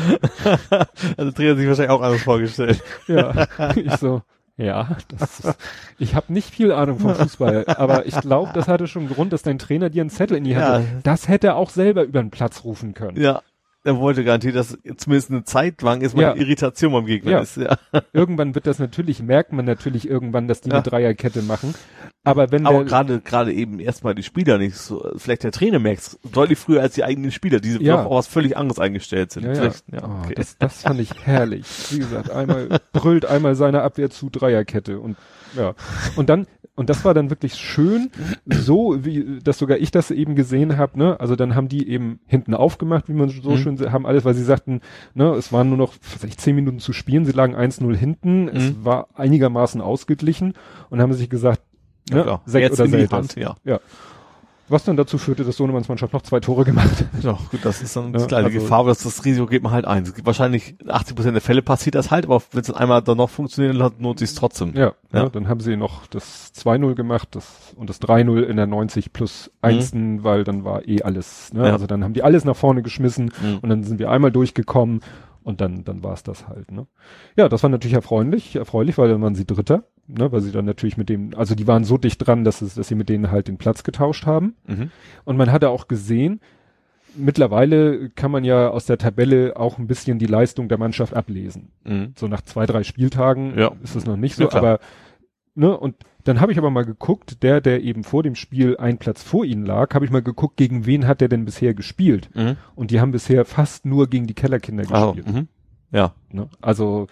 Also 1.17 1.31
Trainer 1.31 1.51
hat 1.51 1.57
sich 1.57 1.67
wahrscheinlich 1.67 1.89
auch 1.89 2.01
anders 2.01 2.21
vorgestellt. 2.23 2.81
Ja, 3.07 3.47
ich 3.75 3.91
so, 3.97 4.21
ja, 4.61 4.97
das 5.07 5.39
ist, 5.39 5.57
ich 5.97 6.15
habe 6.15 6.31
nicht 6.31 6.53
viel 6.53 6.71
Ahnung 6.71 6.99
vom 6.99 7.15
Fußball, 7.15 7.65
aber 7.67 8.05
ich 8.05 8.19
glaube, 8.21 8.51
das 8.53 8.67
hatte 8.67 8.87
schon 8.87 9.03
einen 9.03 9.13
Grund, 9.13 9.33
dass 9.33 9.41
dein 9.41 9.59
Trainer 9.59 9.89
dir 9.89 10.01
einen 10.01 10.09
Zettel 10.09 10.37
in 10.37 10.43
die 10.43 10.55
Hand 10.55 10.85
Ja. 10.85 11.01
Das 11.03 11.27
hätte 11.27 11.47
er 11.47 11.55
auch 11.55 11.69
selber 11.69 12.03
über 12.03 12.21
den 12.21 12.31
Platz 12.31 12.63
rufen 12.63 12.93
können. 12.93 13.19
Ja. 13.19 13.41
Er 13.83 13.97
wollte 13.97 14.23
garantiert, 14.23 14.55
dass 14.55 14.77
zumindest 14.97 15.31
eine 15.31 15.43
Zeit 15.43 15.81
lang 15.81 16.01
ist 16.01 16.15
Ja. 16.15 16.35
Irritation 16.35 16.91
beim 16.93 17.05
Gegner 17.07 17.31
Ja. 17.31 17.39
ist. 17.39 17.57
Ja. 17.57 17.77
Irgendwann 18.13 18.53
wird 18.53 18.67
das 18.67 18.77
natürlich, 18.77 19.23
merkt 19.23 19.53
man 19.53 19.65
natürlich 19.65 20.07
irgendwann, 20.07 20.47
dass 20.47 20.61
die 20.61 20.69
Ja. 20.69 20.75
eine 20.75 20.83
Dreierkette 20.83 21.41
machen. 21.41 21.73
Aber 22.23 22.51
wenn 22.51 22.67
Aber 22.67 22.85
gerade 22.85 23.19
gerade 23.21 23.51
eben 23.51 23.79
erstmal 23.79 24.13
die 24.13 24.21
Spieler 24.21 24.59
nicht 24.59 24.77
so, 24.77 25.03
vielleicht 25.17 25.43
der 25.43 25.51
Trainer 25.51 25.79
merkt 25.79 26.19
deutlich 26.31 26.59
früher 26.59 26.81
als 26.81 26.93
die 26.93 27.03
eigenen 27.03 27.31
Spieler, 27.31 27.59
die 27.59 27.83
Ja. 27.83 28.03
auf 28.05 28.11
was 28.11 28.27
völlig 28.27 28.55
anderes 28.55 28.77
eingestellt 28.77 29.31
sind. 29.31 29.45
ja, 29.45 29.53
ja, 29.53 29.71
ja, 29.91 30.03
Oh, 30.03 30.23
okay. 30.25 30.35
das, 30.35 30.57
das 30.59 30.83
fand 30.83 30.99
ich 30.99 31.09
herrlich. 31.25 31.65
Wie 31.89 31.97
gesagt, 31.99 32.29
einmal 32.29 32.79
brüllt 32.93 33.25
einmal 33.25 33.55
seine 33.55 33.81
Abwehr 33.81 34.11
zu 34.11 34.29
Dreierkette 34.29 34.99
und 34.99 35.17
ja. 35.57 35.73
Und 36.15 36.29
dann, 36.29 36.45
und 36.81 36.89
das 36.89 37.05
war 37.05 37.13
dann 37.13 37.29
wirklich 37.29 37.53
schön, 37.55 38.11
so 38.45 39.05
wie, 39.05 39.39
dass 39.41 39.57
sogar 39.57 39.77
ich 39.77 39.91
das 39.91 40.11
eben 40.11 40.35
gesehen 40.35 40.77
habe, 40.77 40.97
ne? 40.99 41.17
Also 41.19 41.35
dann 41.37 41.55
haben 41.55 41.69
die 41.69 41.87
eben 41.87 42.19
hinten 42.27 42.53
aufgemacht, 42.53 43.07
wie 43.07 43.13
man 43.13 43.29
so 43.29 43.51
Mhm. 43.51 43.57
schön 43.57 43.91
haben 43.91 44.05
alles, 44.05 44.25
weil 44.25 44.33
sie 44.33 44.43
sagten, 44.43 44.81
ne, 45.13 45.29
es 45.35 45.53
waren 45.53 45.69
nur 45.69 45.77
noch 45.77 45.93
vielleicht 46.01 46.41
zehn 46.41 46.55
Minuten 46.55 46.79
zu 46.79 46.91
spielen, 46.91 47.23
sie 47.25 47.31
lagen 47.31 47.55
1-0 47.55 47.95
hinten, 47.95 48.49
es 48.49 48.73
Mhm. 48.73 48.83
war 48.85 49.07
einigermaßen 49.15 49.79
ausgeglichen 49.79 50.53
und 50.89 50.99
haben 51.01 51.13
sich 51.13 51.29
gesagt, 51.29 51.61
ja, 52.09 52.17
ne, 52.17 52.25
Jetzt 52.63 52.73
oder 52.79 52.87
Selters. 52.89 53.17
Hand, 53.19 53.35
ja. 53.63 53.79
Was 54.71 54.85
dann 54.85 54.95
dazu 54.95 55.17
führte, 55.17 55.43
dass 55.43 55.57
Sohnemanns 55.57 55.89
Mannschaft 55.89 56.13
noch 56.13 56.21
zwei 56.21 56.39
Tore 56.39 56.63
gemacht 56.63 56.89
hat. 57.13 57.23
Ja, 57.23 57.37
gut, 57.51 57.59
das 57.63 57.81
ist 57.81 57.95
dann 57.95 58.13
Ja, 58.13 58.19
die 58.19 58.25
kleine 58.27 58.47
also- 58.47 58.59
Gefahr, 58.59 58.79
aber 58.79 58.89
das, 58.89 59.03
das 59.03 59.25
Risiko 59.25 59.45
geht 59.45 59.61
man 59.63 59.73
halt 59.73 59.85
ein. 59.85 60.09
Wahrscheinlich 60.23 60.75
80 60.87 61.15
Prozent 61.15 61.35
der 61.35 61.41
Fälle 61.41 61.61
passiert 61.61 61.95
das 61.95 62.09
halt, 62.09 62.25
aber 62.25 62.41
wenn 62.51 62.61
es 62.61 62.67
dann 62.67 62.77
einmal 62.77 63.01
dann 63.01 63.17
noch 63.17 63.29
funktioniert, 63.29 63.79
dann 63.79 63.91
lohnt 63.99 64.19
sich 64.19 64.33
trotzdem. 64.33 64.73
Ja, 64.73 64.93
Ja. 65.13 65.23
Ne, 65.23 65.29
dann 65.29 65.49
haben 65.49 65.59
sie 65.59 65.75
noch 65.75 66.07
das 66.07 66.53
2-0 66.55 66.95
gemacht 66.95 67.27
das, 67.31 67.73
und 67.75 67.89
das 67.89 67.99
3-0 68.01 68.43
in 68.43 68.55
der 68.55 68.65
90 68.67 69.11
plus 69.11 69.51
1, 69.61 69.91
weil 70.23 70.43
dann 70.45 70.63
war 70.63 70.87
eh 70.87 71.01
alles. 71.01 71.53
Ne? 71.53 71.67
Ja. 71.67 71.73
Also 71.73 71.85
dann 71.85 72.03
haben 72.03 72.13
die 72.13 72.23
alles 72.23 72.45
nach 72.45 72.55
vorne 72.55 72.81
geschmissen 72.81 73.25
Mhm. 73.41 73.57
und 73.61 73.69
dann 73.69 73.83
sind 73.83 73.99
wir 73.99 74.09
einmal 74.09 74.31
durchgekommen 74.31 75.01
und 75.43 75.59
dann, 75.59 75.83
dann 75.83 76.01
war 76.03 76.13
es 76.13 76.23
das 76.23 76.47
halt. 76.47 76.71
Ne? 76.71 76.87
Ja, 77.35 77.49
das 77.49 77.61
war 77.63 77.69
natürlich 77.69 77.95
erfreulich, 77.95 78.55
erfreulich, 78.55 78.97
weil 78.97 79.09
dann 79.09 79.21
waren 79.21 79.35
sie 79.35 79.45
Dritter, 79.45 79.83
ne? 80.17 80.31
weil 80.31 80.41
sie 80.41 80.51
dann 80.51 80.65
natürlich 80.65 80.97
mit 80.97 81.09
dem, 81.09 81.31
also 81.35 81.55
die 81.55 81.67
waren 81.67 81.83
so 81.83 81.97
dicht 81.97 82.25
dran, 82.25 82.43
dass, 82.43 82.61
es, 82.61 82.75
dass 82.75 82.87
sie 82.87 82.95
mit 82.95 83.09
denen 83.09 83.31
halt 83.31 83.47
den 83.47 83.57
Platz 83.57 83.83
getauscht 83.83 84.25
haben. 84.25 84.55
Mhm. 84.67 84.91
Und 85.25 85.37
man 85.37 85.51
hatte 85.51 85.69
auch 85.69 85.87
gesehen, 85.87 86.39
mittlerweile 87.15 88.09
kann 88.09 88.31
man 88.31 88.43
ja 88.43 88.69
aus 88.69 88.85
der 88.85 88.97
Tabelle 88.97 89.57
auch 89.57 89.77
ein 89.77 89.87
bisschen 89.87 90.19
die 90.19 90.25
Leistung 90.27 90.69
der 90.69 90.77
Mannschaft 90.77 91.13
ablesen 91.13 91.69
Mhm. 91.83 92.13
so 92.17 92.27
nach 92.27 92.41
zwei, 92.41 92.65
drei 92.65 92.83
Spieltagen 92.83 93.57
Ja. 93.57 93.71
ist 93.83 93.95
es 93.95 94.05
noch 94.05 94.17
nicht 94.17 94.37
Ja, 94.39 94.45
so, 94.45 94.49
klar. 94.49 94.63
aber 94.63 94.79
ne, 95.55 95.77
und 95.77 95.95
dann 96.23 96.39
habe 96.39 96.51
ich 96.51 96.57
aber 96.59 96.69
mal 96.69 96.85
geguckt, 96.85 97.41
der, 97.43 97.61
der 97.61 97.81
eben 97.81 98.03
vor 98.03 98.21
dem 98.23 98.35
Spiel 98.35 98.77
ein 98.77 98.99
Platz 98.99 99.23
vor 99.23 99.43
ihnen 99.43 99.65
lag, 99.65 99.93
habe 99.95 100.05
ich 100.05 100.11
mal 100.11 100.21
geguckt, 100.21 100.55
gegen 100.55 100.85
wen 100.85 101.07
hat 101.07 101.19
der 101.19 101.29
denn 101.29 101.45
bisher 101.45 101.73
gespielt? 101.73 102.29
Mhm. 102.35 102.57
Und 102.75 102.91
die 102.91 103.01
haben 103.01 103.11
bisher 103.11 103.43
fast 103.43 103.85
nur 103.85 104.07
gegen 104.07 104.27
die 104.27 104.35
Kellerkinder 104.35 104.83
gespielt. 104.83 105.27
mhm. 105.27 105.47
Ja. 105.91 106.13
Ne? 106.29 106.47
Also 106.61 107.07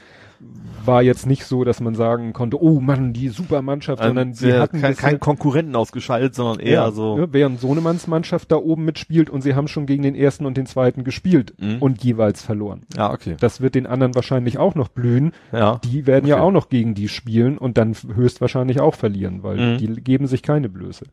war 0.86 1.04
jetzt 1.04 1.28
nicht 1.28 1.44
so, 1.46 1.64
dass 1.66 1.82
man 1.82 1.94
sagen 1.94 2.32
konnte, 2.34 2.62
oh 2.64 2.80
Mann, 2.80 3.12
die 3.14 3.28
Supermannschaft, 3.28 4.02
sondern 4.02 4.34
sie 4.34 4.52
sie 4.52 4.58
hatten 4.58 4.82
kein, 4.82 4.96
keinen 4.96 5.20
Konkurrenten 5.20 5.76
ausgeschaltet, 5.76 6.34
sondern 6.34 6.60
eher 6.60 6.74
ja, 6.74 6.92
so. 6.92 7.18
ne, 7.18 7.28
während 7.34 7.60
Sohnemanns 7.60 8.08
Mannschaft 8.08 8.52
da 8.52 8.56
oben 8.56 8.86
mitspielt 8.86 9.30
und 9.30 9.42
sie 9.42 9.54
haben 9.56 9.68
schon 9.68 9.86
gegen 9.86 10.04
den 10.04 10.16
ersten 10.16 10.46
und 10.46 10.56
den 10.58 10.66
zweiten 10.66 11.04
gespielt 11.04 11.54
Mhm. 11.60 11.78
und 11.82 12.04
jeweils 12.04 12.42
verloren. 12.42 12.84
Ja, 12.96 13.12
okay. 13.12 13.36
Das 13.40 13.60
wird 13.62 13.76
den 13.76 13.86
anderen 13.88 14.16
wahrscheinlich 14.16 14.58
auch 14.58 14.74
noch 14.76 14.88
blühen. 14.88 15.34
Ja. 15.52 15.80
Die 15.84 16.08
werden 16.08 16.26
ja 16.28 16.36
Okay. 16.36 16.44
auch 16.46 16.52
noch 16.52 16.70
gegen 16.70 16.96
die 16.96 17.10
spielen 17.10 17.58
und 17.58 17.78
dann 17.78 17.94
höchstwahrscheinlich 18.16 18.80
auch 18.80 18.96
verlieren, 18.96 19.44
weil 19.44 19.58
Mhm. 19.74 19.78
die 19.80 19.88
geben 20.02 20.28
sich 20.28 20.42
keine 20.42 20.70
Blöße. 20.70 21.06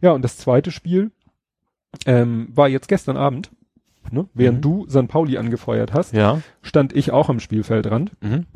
Ja, 0.00 0.12
und 0.12 0.22
das 0.22 0.36
zweite 0.38 0.70
Spiel 0.70 1.10
ähm, 2.06 2.48
war 2.54 2.68
jetzt 2.68 2.88
gestern 2.88 3.16
Abend. 3.16 3.50
Ne? 4.10 4.28
Während 4.34 4.58
Mhm. 4.58 4.62
du 4.62 4.84
San 4.88 5.08
Pauli 5.08 5.38
angefeuert 5.38 5.92
hast, 5.92 6.12
Ja. 6.12 6.40
stand 6.62 6.94
ich 6.94 7.10
auch 7.12 7.28
am 7.28 7.40
Spielfeldrand. 7.40 8.12
Mhm. 8.22 8.46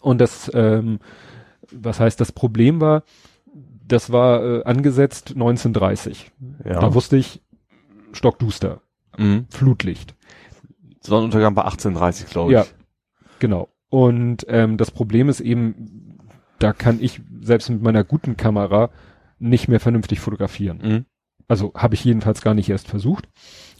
Und 0.00 0.20
das, 0.20 0.50
ähm, 0.54 1.00
was 1.72 2.00
heißt, 2.00 2.20
das 2.20 2.32
Problem 2.32 2.80
war, 2.80 3.02
das 3.86 4.12
war 4.12 4.42
äh, 4.44 4.64
angesetzt 4.64 5.30
1930. 5.30 6.30
Ja. 6.64 6.80
Da 6.80 6.94
wusste 6.94 7.16
ich, 7.16 7.42
stockduster, 8.12 8.80
mhm. 9.18 9.46
Flutlicht. 9.50 10.14
Sonnenuntergang 11.02 11.54
bei 11.54 11.64
18.30 11.64 12.28
glaube 12.30 12.52
ich. 12.52 12.58
Ja. 12.58 12.66
Genau. 13.38 13.68
Und 13.88 14.46
ähm, 14.48 14.76
das 14.76 14.90
Problem 14.90 15.28
ist 15.28 15.40
eben, 15.40 16.18
da 16.58 16.72
kann 16.72 16.98
ich 17.00 17.20
selbst 17.40 17.70
mit 17.70 17.82
meiner 17.82 18.04
guten 18.04 18.36
Kamera 18.36 18.90
nicht 19.38 19.66
mehr 19.68 19.80
vernünftig 19.80 20.20
fotografieren. 20.20 20.78
Mhm. 20.82 21.04
Also 21.48 21.72
habe 21.74 21.94
ich 21.94 22.04
jedenfalls 22.04 22.42
gar 22.42 22.54
nicht 22.54 22.68
erst 22.68 22.86
versucht 22.86 23.28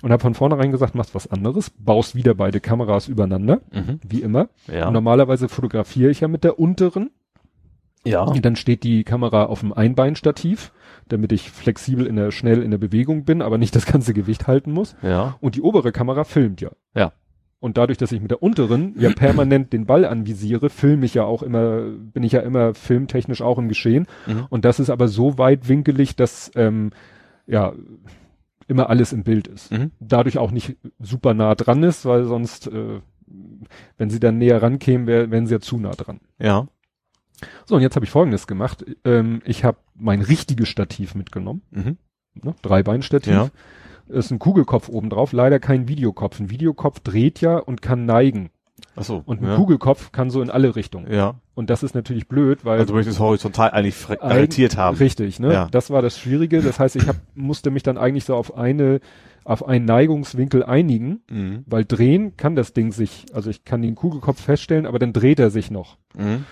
und 0.03 0.13
habe 0.13 0.21
von 0.23 0.35
vornherein 0.35 0.71
gesagt, 0.73 0.95
machst 0.95 1.15
was 1.15 1.31
anderes, 1.31 1.71
baust 1.71 2.15
wieder 2.15 2.35
beide 2.35 2.61
Kameras 2.61 3.09
übereinander, 3.09 3.61
Mhm. 3.73 4.01
wie 4.07 4.23
immer. 4.23 4.49
Ja. 4.73 4.87
Und 4.89 4.95
normalerweise 4.95 5.49
fotografiere 5.49 6.11
ich 6.11 6.21
ja 6.21 6.29
mit 6.29 6.45
der 6.45 6.59
unteren. 6.59 7.11
ja. 8.05 8.23
Und 8.23 8.45
dann 8.45 8.57
steht 8.57 8.83
die 8.83 9.05
Kamera 9.05 9.45
auf 9.45 9.61
dem 9.61 9.73
Einbeinstativ, 9.73 10.73
damit 11.09 11.33
ich 11.33 11.51
flexibel 11.51 12.07
in 12.07 12.17
der, 12.17 12.31
schnell 12.31 12.63
in 12.63 12.71
der 12.71 12.79
Bewegung 12.79 13.25
bin, 13.25 13.43
aber 13.43 13.59
nicht 13.59 13.77
das 13.77 13.85
ganze 13.85 14.15
Gewicht 14.15 14.47
halten 14.47 14.73
muss. 14.73 14.97
Ja. 15.03 15.37
Und 15.41 15.55
die 15.55 15.61
obere 15.61 15.93
Kamera 15.93 16.25
filmt 16.25 16.61
ja. 16.61 16.71
Ja. 16.95 17.13
Und 17.59 17.77
dadurch, 17.77 17.99
dass 17.99 18.11
ich 18.11 18.23
mit 18.23 18.31
der 18.31 18.43
unteren 18.43 18.95
ja 18.99 19.11
permanent 19.15 19.75
den 19.75 19.85
Ball 19.85 20.07
anvisiere, 20.07 20.71
filme 20.71 21.05
ich 21.05 21.13
ja 21.13 21.25
auch 21.25 21.43
immer, 21.43 21.83
bin 21.91 22.23
ich 22.23 22.33
ja 22.33 22.41
immer 22.41 22.73
filmtechnisch 22.73 23.43
auch 23.43 23.59
im 23.59 23.69
Geschehen. 23.69 24.07
Mhm. 24.27 24.47
Und 24.49 24.65
das 24.65 24.81
ist 24.81 24.89
aber 24.89 25.09
so 25.09 25.37
weitwinkelig, 25.37 26.17
dass 26.17 26.51
ähm, 26.55 26.93
ja 27.47 27.75
immer 28.71 28.89
alles 28.89 29.13
im 29.13 29.25
Bild 29.25 29.47
ist. 29.49 29.71
Mhm. 29.73 29.91
Dadurch 30.01 30.39
auch 30.39 30.51
nicht 30.51 30.77
super 30.99 31.35
nah 31.35 31.55
dran 31.55 31.83
ist, 31.83 32.07
weil 32.07 32.25
sonst, 32.25 32.69
äh, 32.69 33.01
wenn 33.99 34.11
sie 34.11 34.21
dann 34.21 34.39
näher 34.39 34.63
rankämen, 34.63 35.07
wär, 35.07 35.31
wären 35.31 35.47
sie 35.47 35.55
ja 35.55 35.61
zu 35.61 35.79
nah 35.79 35.91
dran. 35.91 36.21
Ja. 36.39 36.69
So, 37.67 37.77
und 37.77 37.83
jetzt 37.83 37.97
habe 37.97 38.05
ich 38.05 38.11
folgendes 38.11 38.47
gemacht. 38.47 38.85
Ähm, 39.05 39.41
ich 39.45 39.65
habe 39.65 39.79
mein 39.95 40.21
richtiges 40.23 40.69
Stativ 40.69 41.15
mitgenommen, 41.15 41.63
Mhm. 41.71 41.97
ne? 42.35 42.55
Dreibeinstativ. 42.63 43.33
Ja. 43.33 43.51
Ist 44.09 44.31
ein 44.31 44.39
Kugelkopf 44.39 44.89
oben 44.89 45.09
drauf, 45.11 45.33
leider 45.33 45.59
kein 45.61 45.87
Videokopf. 45.89 46.41
Ein 46.41 46.51
Videokopf 46.51 47.01
dreht 47.01 47.41
ja 47.41 47.57
und 47.59 47.81
kann 47.83 48.07
neigen. 48.07 48.51
Ach 48.97 49.05
so. 49.05 49.23
Und 49.25 49.41
ein 49.43 49.49
ja. 49.49 49.57
Kugelkopf 49.57 50.13
kann 50.13 50.31
so 50.31 50.43
in 50.43 50.51
alle 50.51 50.75
Richtungen. 50.77 51.13
Ja. 51.13 51.35
Und 51.55 51.71
das 51.71 51.83
ist 51.83 51.95
natürlich 51.95 52.27
blöd, 52.29 52.65
weil 52.65 52.81
Also 52.81 52.93
du 52.93 52.97
möchtest 52.97 53.21
horizontal 53.21 53.71
eigentlich 53.71 53.97
arretiert 54.21 54.77
haben. 54.77 54.97
Richtig, 54.97 55.39
ne? 55.41 55.53
Ja. 55.53 55.69
Das 55.71 55.91
war 55.91 56.03
das 56.03 56.19
Schwierige. 56.19 56.61
Das 56.61 56.79
heißt, 56.81 56.97
ich 56.97 57.07
hab, 57.07 57.17
musste 57.35 57.71
mich 57.71 57.83
dann 57.83 57.99
eigentlich 57.99 58.25
so 58.25 58.35
auf 58.35 58.57
eine, 58.57 59.01
auf 59.45 59.67
einen 59.67 59.85
Neigungswinkel 59.85 60.65
einigen, 60.65 61.21
Mhm. 61.31 61.65
weil 61.67 61.85
drehen 61.85 62.37
kann 62.37 62.57
das 62.57 62.73
Ding 62.73 62.93
sich, 62.93 63.27
also 63.33 63.49
ich 63.51 63.65
kann 63.65 63.81
den 63.83 63.95
Kugelkopf 63.95 64.41
feststellen, 64.41 64.87
aber 64.87 64.99
dann 64.99 65.13
dreht 65.13 65.39
er 65.39 65.51
sich 65.51 65.71
noch. 65.71 65.97
Mhm. 66.17 66.45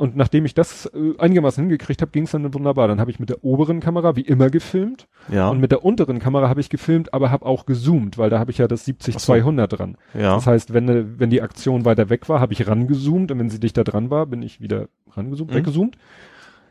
Und 0.00 0.16
nachdem 0.16 0.46
ich 0.46 0.54
das 0.54 0.86
äh, 0.86 1.12
einigermaßen 1.18 1.62
hingekriegt 1.62 2.00
habe, 2.00 2.10
ging 2.10 2.24
es 2.24 2.30
dann 2.30 2.54
wunderbar. 2.54 2.88
Dann 2.88 3.00
habe 3.00 3.10
ich 3.10 3.20
mit 3.20 3.28
der 3.28 3.44
oberen 3.44 3.80
Kamera 3.80 4.16
wie 4.16 4.22
immer 4.22 4.48
gefilmt 4.48 5.08
Ja. 5.30 5.50
und 5.50 5.60
mit 5.60 5.72
der 5.72 5.84
unteren 5.84 6.18
Kamera 6.20 6.48
habe 6.48 6.60
ich 6.60 6.70
gefilmt, 6.70 7.12
aber 7.12 7.30
habe 7.30 7.44
auch 7.44 7.66
gezoomt, 7.66 8.16
weil 8.16 8.30
da 8.30 8.38
habe 8.38 8.50
ich 8.50 8.56
ja 8.58 8.66
das 8.66 8.86
70-200 8.88 9.66
dran. 9.66 9.96
ja. 10.14 10.34
Das 10.36 10.46
heißt, 10.46 10.72
wenn, 10.72 10.88
äh, 10.88 11.04
wenn 11.18 11.28
die 11.28 11.42
Aktion 11.42 11.84
weiter 11.84 12.08
weg 12.08 12.28
war, 12.30 12.40
habe 12.40 12.54
ich 12.54 12.66
rangezoomt 12.66 13.30
und 13.30 13.38
wenn 13.38 13.50
sie 13.50 13.60
dichter 13.60 13.84
dran 13.84 14.08
war, 14.08 14.24
bin 14.24 14.40
ich 14.42 14.60
wieder 14.62 14.88
rangezoomt, 15.10 15.50
Mhm. 15.50 15.54
weggezoomt. 15.56 15.98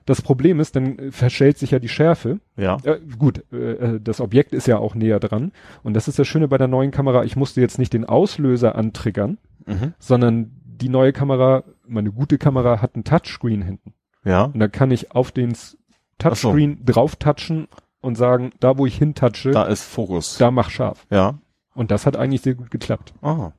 Das 0.08 0.24
Problem 0.24 0.59
ist, 0.59 0.75
dann 0.75 0.98
äh, 0.98 1.11
verschellt 1.11 1.59
sich 1.59 1.69
ja 1.69 1.77
die 1.77 1.88
Schärfe. 1.90 2.40
ja. 2.58 2.77
Äh, 2.83 2.98
gut, 3.19 3.43
äh, 3.53 3.58
äh, 3.74 3.99
das 4.03 4.22
Objekt 4.22 4.53
ist 4.53 4.66
ja 4.66 4.80
auch 4.80 4.95
näher 4.95 5.19
dran. 5.19 5.51
Und 5.83 5.93
das 5.93 6.08
ist 6.08 6.17
das 6.17 6.27
Schöne 6.27 6.48
bei 6.48 6.58
der 6.58 6.67
neuen 6.67 6.90
Kamera. 6.90 7.24
Ich 7.25 7.35
musste 7.35 7.61
jetzt 7.61 7.77
nicht 7.77 7.93
den 7.93 8.06
Auslöser 8.06 8.75
antriggern, 8.75 9.38
Mhm. 9.67 9.93
sondern 9.99 10.51
die 10.82 10.90
neue 10.90 11.14
Kamera, 11.14 11.64
meine 11.90 12.11
gute 12.11 12.38
Kamera 12.38 12.82
hat 12.82 12.95
einen 12.95 13.03
Touchscreen 13.03 13.61
hinten. 13.61 13.93
Ja. 14.24 14.43
Und 14.45 14.59
da 14.59 14.68
kann 14.68 14.92
ich 14.92 15.11
auf 15.11 15.32
den 15.32 15.56
Touchscreen 16.18 16.84
drauf 16.85 17.16
touchen 17.16 17.68
und 18.01 18.16
sagen, 18.16 18.51
da 18.59 18.77
wo 18.77 18.85
ich 18.85 18.98
hintatsche, 18.98 19.51
Da 19.51 19.64
ist 19.64 19.84
Fokus. 19.84 20.38
da 20.38 20.51
mach 20.51 20.69
scharf. 20.69 21.06
Ja. 21.09 21.40
Und 21.74 21.92
das 21.92 22.06
hat 22.06 22.18
eigentlich 22.18 22.42
sehr 22.42 22.56
gut 22.56 22.72
geklappt. 22.72 23.14
Ah. 23.22 23.51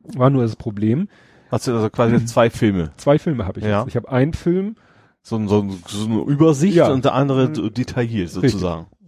War 0.00 0.30
nur 0.30 0.42
das 0.42 0.56
Problem. 0.56 1.08
Hast 1.50 1.66
du 1.68 1.72
also 1.74 1.90
quasi 1.90 2.14
jetzt 2.14 2.28
zwei 2.34 2.50
Filme. 2.50 2.90
Zwei 2.96 3.18
Filme 3.18 3.46
habe 3.46 3.60
ich 3.60 3.66
Ja. 3.66 3.80
jetzt. 3.80 3.88
Ich 3.88 3.96
habe 3.96 4.10
einen 4.10 4.32
Film, 4.32 4.76
So, 5.24 5.36
ein- 5.36 5.46
so, 5.46 5.60
ein- 5.62 5.78
so 5.86 6.06
eine 6.06 6.20
Übersicht 6.22 6.74
Ja. 6.76 6.90
und 6.90 7.04
der 7.04 7.14
andere 7.14 7.48
Mhm. 7.48 7.54
so 7.54 7.68
detailliert 7.70 8.30
sozusagen. 8.30 8.86
richtig. 8.90 8.98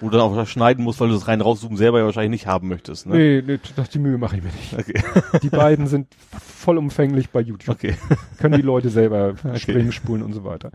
Wo 0.00 0.08
du 0.08 0.18
dann 0.18 0.20
auch 0.26 0.46
schneiden 0.46 0.84
musst, 0.84 1.00
weil 1.00 1.08
du 1.08 1.14
das 1.14 1.28
rein 1.28 1.40
rauszoomen 1.40 1.76
selber 1.76 1.98
ja 1.98 2.04
wahrscheinlich 2.04 2.30
nicht 2.42 2.46
haben 2.46 2.68
möchtest. 2.68 3.06
Ne? 3.06 3.16
Nee, 3.16 3.42
nee, 3.46 3.60
das, 3.76 3.90
die 3.90 3.98
Mühe 3.98 4.18
mache 4.18 4.36
ich 4.36 4.42
mir 4.42 4.50
nicht. 4.52 4.72
Okay. 4.78 5.02
Die 5.42 5.48
beiden 5.50 5.86
sind 5.86 6.08
vollumfänglich 6.40 7.30
bei 7.30 7.40
YouTube. 7.40 7.74
Okay. 7.76 7.96
Können 8.38 8.56
die 8.56 8.62
Leute 8.62 8.88
selber 8.88 9.34
Okay. 9.44 9.58
springen, 9.58 9.92
spulen 9.92 10.22
und 10.22 10.32
so 10.32 10.44
weiter. 10.44 10.70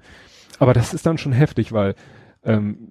Aber 0.59 0.73
das 0.73 0.93
ist 0.93 1.05
dann 1.05 1.17
schon 1.17 1.31
heftig, 1.33 1.71
weil 1.71 1.95
ähm, 2.43 2.89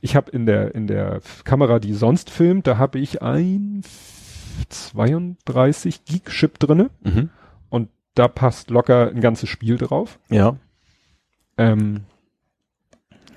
ich 0.00 0.16
habe 0.16 0.30
in 0.30 0.46
der 0.46 0.74
in 0.74 0.86
der 0.86 1.20
Kamera, 1.44 1.78
die 1.78 1.92
sonst 1.94 2.30
filmt, 2.30 2.66
da 2.66 2.78
habe 2.78 2.98
ich 2.98 3.22
ein 3.22 3.82
32 4.68 6.04
Gig 6.04 6.24
Chip 6.26 6.58
drinne 6.58 6.90
Mhm. 7.02 7.30
und 7.68 7.88
da 8.14 8.28
passt 8.28 8.70
locker 8.70 9.08
ein 9.08 9.20
ganzes 9.20 9.48
Spiel 9.48 9.76
drauf. 9.76 10.18
Ja. 10.30 10.56
Ähm, 11.56 12.02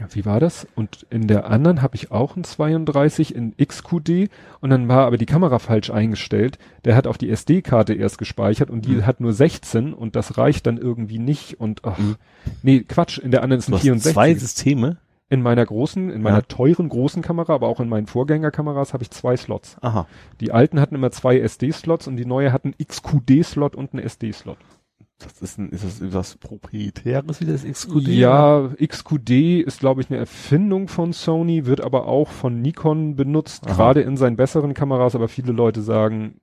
ja, 0.02 0.08
wie 0.16 0.26
war 0.26 0.40
das? 0.40 0.68
Und 0.76 1.06
in 1.12 1.28
der 1.28 1.46
anderen 1.50 1.82
habe 1.84 1.96
ich 1.96 2.12
auch 2.12 2.36
ein 2.36 2.44
32 2.44 3.36
in 3.36 3.56
XQD 3.56 4.30
und 4.60 4.70
dann 4.72 4.88
war 4.88 5.06
aber 5.06 5.18
die 5.18 5.26
Kamera 5.28 5.60
falsch 5.60 5.92
eingestellt. 5.92 6.58
Der 6.86 6.96
hat 6.96 7.06
auf 7.08 7.18
die 7.18 7.30
SD-Karte 7.30 7.94
erst 7.94 8.18
gespeichert 8.18 8.70
und 8.72 8.86
die 8.86 8.96
Mhm. 8.96 9.06
hat 9.06 9.22
nur 9.22 9.32
16 9.32 9.94
und 9.94 10.16
das 10.16 10.38
reicht 10.38 10.66
dann 10.68 10.78
irgendwie 10.78 11.20
nicht 11.20 11.60
und 11.60 11.86
ach, 11.86 11.98
Mhm. 12.00 12.16
nee, 12.64 12.80
Quatsch, 12.82 13.20
in 13.20 13.32
der 13.32 13.44
anderen 13.44 13.60
ist 13.60 13.70
ein 13.70 13.74
hast 13.76 13.82
64. 13.84 14.14
zwei 14.14 14.34
Systeme. 14.34 14.98
In 15.30 15.42
meiner 15.42 15.66
großen, 15.66 16.10
in 16.10 16.22
meiner 16.22 16.40
Ja. 16.40 16.42
teuren 16.42 16.90
großen 16.90 17.22
Kamera, 17.22 17.54
aber 17.54 17.68
auch 17.70 17.80
in 17.80 17.88
meinen 17.88 18.06
Vorgängerkameras 18.08 18.92
habe 18.94 19.04
ich 19.04 19.12
zwei 19.12 19.38
Slots. 19.38 19.78
Aha. 19.80 20.06
Die 20.42 20.52
alten 20.52 20.78
hatten 20.82 20.94
immer 20.96 21.12
zwei 21.12 21.40
SD-Slots 21.40 22.08
und 22.08 22.18
die 22.18 22.26
neue 22.26 22.52
hatten 22.52 22.74
XQD-Slot 22.78 23.76
und 23.76 23.94
einen 23.94 24.04
SD-Slot. 24.04 24.58
Das 25.24 25.42
ist, 25.42 25.58
ein, 25.58 25.70
ist 25.70 25.84
das 25.84 26.14
was 26.14 26.36
Proprietäres 26.38 27.42
wie 27.42 27.46
das 27.46 27.64
XQD? 27.64 28.08
Ja, 28.08 28.70
XQD 28.84 29.62
ist, 29.66 29.80
glaube 29.80 30.02
ich, 30.02 30.10
eine 30.10 30.20
Erfindung 30.20 30.88
von 30.88 31.14
Sony, 31.14 31.66
wird 31.66 31.82
aber 31.82 32.08
auch 32.08 32.30
von 32.30 32.62
Nikon 32.62 33.16
benutzt, 33.16 33.66
Aha. 33.68 33.74
gerade 33.76 34.02
in 34.02 34.18
seinen 34.18 34.36
besseren 34.36 34.74
Kameras, 34.74 35.16
aber 35.16 35.28
viele 35.28 35.52
Leute 35.52 35.82
sagen, 35.82 36.40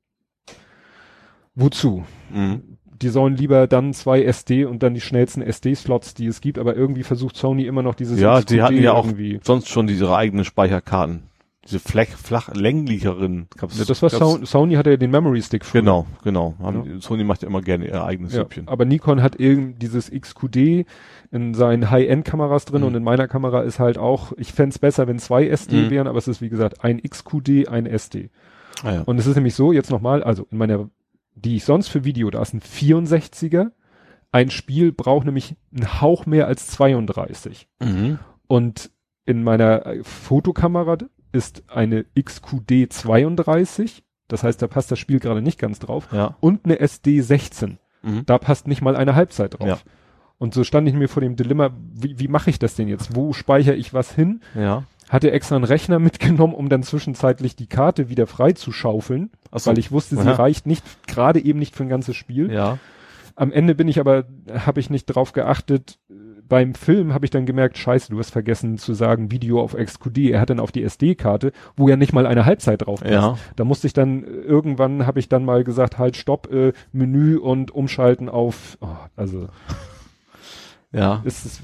wozu? 1.54 2.04
Mhm. 2.30 2.62
Die 3.00 3.08
sollen 3.10 3.36
lieber 3.36 3.68
dann 3.68 3.92
zwei 3.94 4.22
SD 4.24 4.64
und 4.64 4.82
dann 4.82 4.92
die 4.94 5.00
schnellsten 5.00 5.40
SD-Slots, 5.40 6.14
die 6.14 6.26
es 6.26 6.40
gibt, 6.40 6.58
aber 6.58 6.74
irgendwie 6.74 7.04
versucht 7.04 7.36
Sony 7.36 7.64
immer 7.64 7.82
noch 7.82 7.94
dieses 7.94 8.18
Ja, 8.18 8.40
die 8.40 8.60
hatten 8.60 8.82
ja 8.82 8.92
auch 8.92 9.06
irgendwie. 9.06 9.38
sonst 9.44 9.68
schon 9.68 9.86
diese 9.86 10.12
eigenen 10.14 10.44
Speicherkarten. 10.44 11.27
Diese 11.68 11.80
flach, 11.80 12.06
flach 12.06 12.48
länglicheren. 12.54 13.48
Gab's, 13.56 13.78
Ja, 13.78 13.84
das 13.84 14.00
war 14.02 14.08
Sony, 14.10 14.46
Sony 14.46 14.74
hatte 14.74 14.90
ja 14.90 14.96
den 14.96 15.10
Memory 15.10 15.42
Stick 15.42 15.64
früher. 15.64 15.82
Genau, 15.82 16.06
genau. 16.24 16.54
Haben, 16.60 17.00
Sony 17.00 17.24
macht 17.24 17.42
ja 17.42 17.48
immer 17.48 17.60
gerne 17.60 17.86
ihr 17.86 18.02
eigenes 18.04 18.32
Ja, 18.32 18.40
Süppchen. 18.40 18.66
aber 18.68 18.84
Nikon 18.86 19.22
hat 19.22 19.36
eben 19.36 19.78
dieses 19.78 20.10
XQD 20.10 20.86
in 21.30 21.52
seinen 21.54 21.90
High-End-Kameras 21.90 22.64
drin 22.64 22.80
Mhm. 22.80 22.86
und 22.88 22.94
in 22.94 23.02
meiner 23.04 23.28
Kamera 23.28 23.62
ist 23.62 23.78
halt 23.78 23.98
auch, 23.98 24.32
ich 24.38 24.52
fänd's 24.52 24.78
besser, 24.78 25.06
wenn 25.08 25.18
zwei 25.18 25.46
SD 25.46 25.76
Mhm. 25.86 25.90
wären, 25.90 26.06
aber 26.06 26.18
es 26.18 26.28
ist 26.28 26.40
wie 26.40 26.48
gesagt 26.48 26.82
ein 26.84 27.02
XQD, 27.02 27.68
ein 27.68 27.84
SD. 27.86 28.30
Ah, 28.82 28.92
ja. 28.94 29.00
Und 29.02 29.18
es 29.18 29.26
ist 29.26 29.34
nämlich 29.34 29.54
so, 29.54 29.72
jetzt 29.72 29.90
nochmal, 29.90 30.22
also 30.22 30.46
in 30.50 30.56
meiner, 30.58 30.88
die 31.34 31.56
ich 31.56 31.64
sonst 31.64 31.88
für 31.88 32.04
Video, 32.04 32.30
da 32.30 32.40
ist 32.40 32.54
ein 32.54 32.60
64er, 32.62 33.72
ein 34.32 34.50
Spiel 34.50 34.92
braucht 34.92 35.26
nämlich 35.26 35.54
einen 35.74 36.00
Hauch 36.00 36.24
mehr 36.26 36.46
als 36.46 36.66
32. 36.68 37.68
Mhm. 37.82 38.18
Und 38.46 38.90
in 39.26 39.42
meiner 39.42 39.84
äh, 39.86 40.02
Fotokamera 40.04 40.96
ist 41.32 41.62
eine 41.68 42.04
XQD 42.18 42.92
32, 42.92 44.02
das 44.28 44.42
heißt, 44.42 44.60
da 44.60 44.66
passt 44.66 44.90
das 44.90 44.98
Spiel 44.98 45.20
gerade 45.20 45.42
nicht 45.42 45.58
ganz 45.58 45.78
drauf, 45.78 46.08
Ja. 46.12 46.36
und 46.40 46.64
eine 46.64 46.80
SD 46.80 47.20
16. 47.20 47.78
Mhm. 48.02 48.24
Da 48.26 48.38
passt 48.38 48.68
nicht 48.68 48.82
mal 48.82 48.96
eine 48.96 49.14
Halbzeit 49.14 49.58
drauf. 49.58 49.66
Ja. 49.68 49.78
Und 50.38 50.54
so 50.54 50.62
stand 50.62 50.86
ich 50.88 50.94
mir 50.94 51.08
vor 51.08 51.20
dem 51.20 51.34
Dilemma, 51.34 51.70
wie, 51.92 52.18
wie 52.20 52.28
mache 52.28 52.50
ich 52.50 52.58
das 52.60 52.76
denn 52.76 52.86
jetzt? 52.88 53.16
Wo 53.16 53.32
speichere 53.32 53.74
ich 53.74 53.92
was 53.92 54.12
hin? 54.14 54.40
Ja. 54.54 54.84
Hatte 55.08 55.30
extra 55.32 55.56
einen 55.56 55.64
Rechner 55.64 55.98
mitgenommen, 55.98 56.54
um 56.54 56.68
dann 56.68 56.82
zwischenzeitlich 56.82 57.56
die 57.56 57.66
Karte 57.66 58.08
wieder 58.08 58.26
frei 58.26 58.52
zu 58.52 58.70
schaufeln, 58.70 59.30
Ach 59.50 59.58
so. 59.58 59.70
weil 59.70 59.78
ich 59.78 59.90
wusste, 59.90 60.14
sie 60.16 60.22
Aha. 60.22 60.32
reicht 60.34 60.66
nicht, 60.66 60.84
gerade 61.08 61.40
eben 61.44 61.58
nicht 61.58 61.74
für 61.74 61.82
ein 61.82 61.88
ganzes 61.88 62.14
Spiel. 62.14 62.52
Ja. 62.52 62.78
Am 63.34 63.50
Ende 63.52 63.74
bin 63.74 63.88
ich 63.88 63.98
aber, 64.00 64.24
habe 64.64 64.80
ich 64.80 64.90
nicht 64.90 65.06
drauf 65.06 65.32
geachtet. 65.32 65.98
Beim 66.48 66.74
Film 66.74 67.12
habe 67.12 67.26
ich 67.26 67.30
dann 67.30 67.44
gemerkt, 67.46 67.76
scheiße, 67.76 68.10
du 68.10 68.18
hast 68.18 68.30
vergessen 68.30 68.78
zu 68.78 68.94
sagen, 68.94 69.30
Video 69.30 69.60
auf 69.60 69.74
XQD. 69.76 70.18
Er 70.30 70.40
hat 70.40 70.50
dann 70.50 70.60
auf 70.60 70.72
die 70.72 70.82
SD-Karte, 70.82 71.52
wo 71.76 71.88
ja 71.88 71.96
nicht 71.96 72.12
mal 72.12 72.26
eine 72.26 72.46
Halbzeit 72.46 72.86
drauf 72.86 73.00
passt. 73.00 73.12
Ja. 73.12 73.38
Da 73.56 73.64
musste 73.64 73.86
ich 73.86 73.92
dann, 73.92 74.24
äh, 74.24 74.26
irgendwann 74.26 75.06
habe 75.06 75.18
ich 75.20 75.28
dann 75.28 75.44
mal 75.44 75.64
gesagt, 75.64 75.98
halt, 75.98 76.16
stopp, 76.16 76.50
äh, 76.52 76.72
Menü 76.92 77.36
und 77.36 77.70
umschalten 77.70 78.28
auf, 78.28 78.78
oh, 78.80 78.86
also, 79.16 79.48
Ja. 80.92 81.20
ist 81.24 81.44
es, 81.44 81.60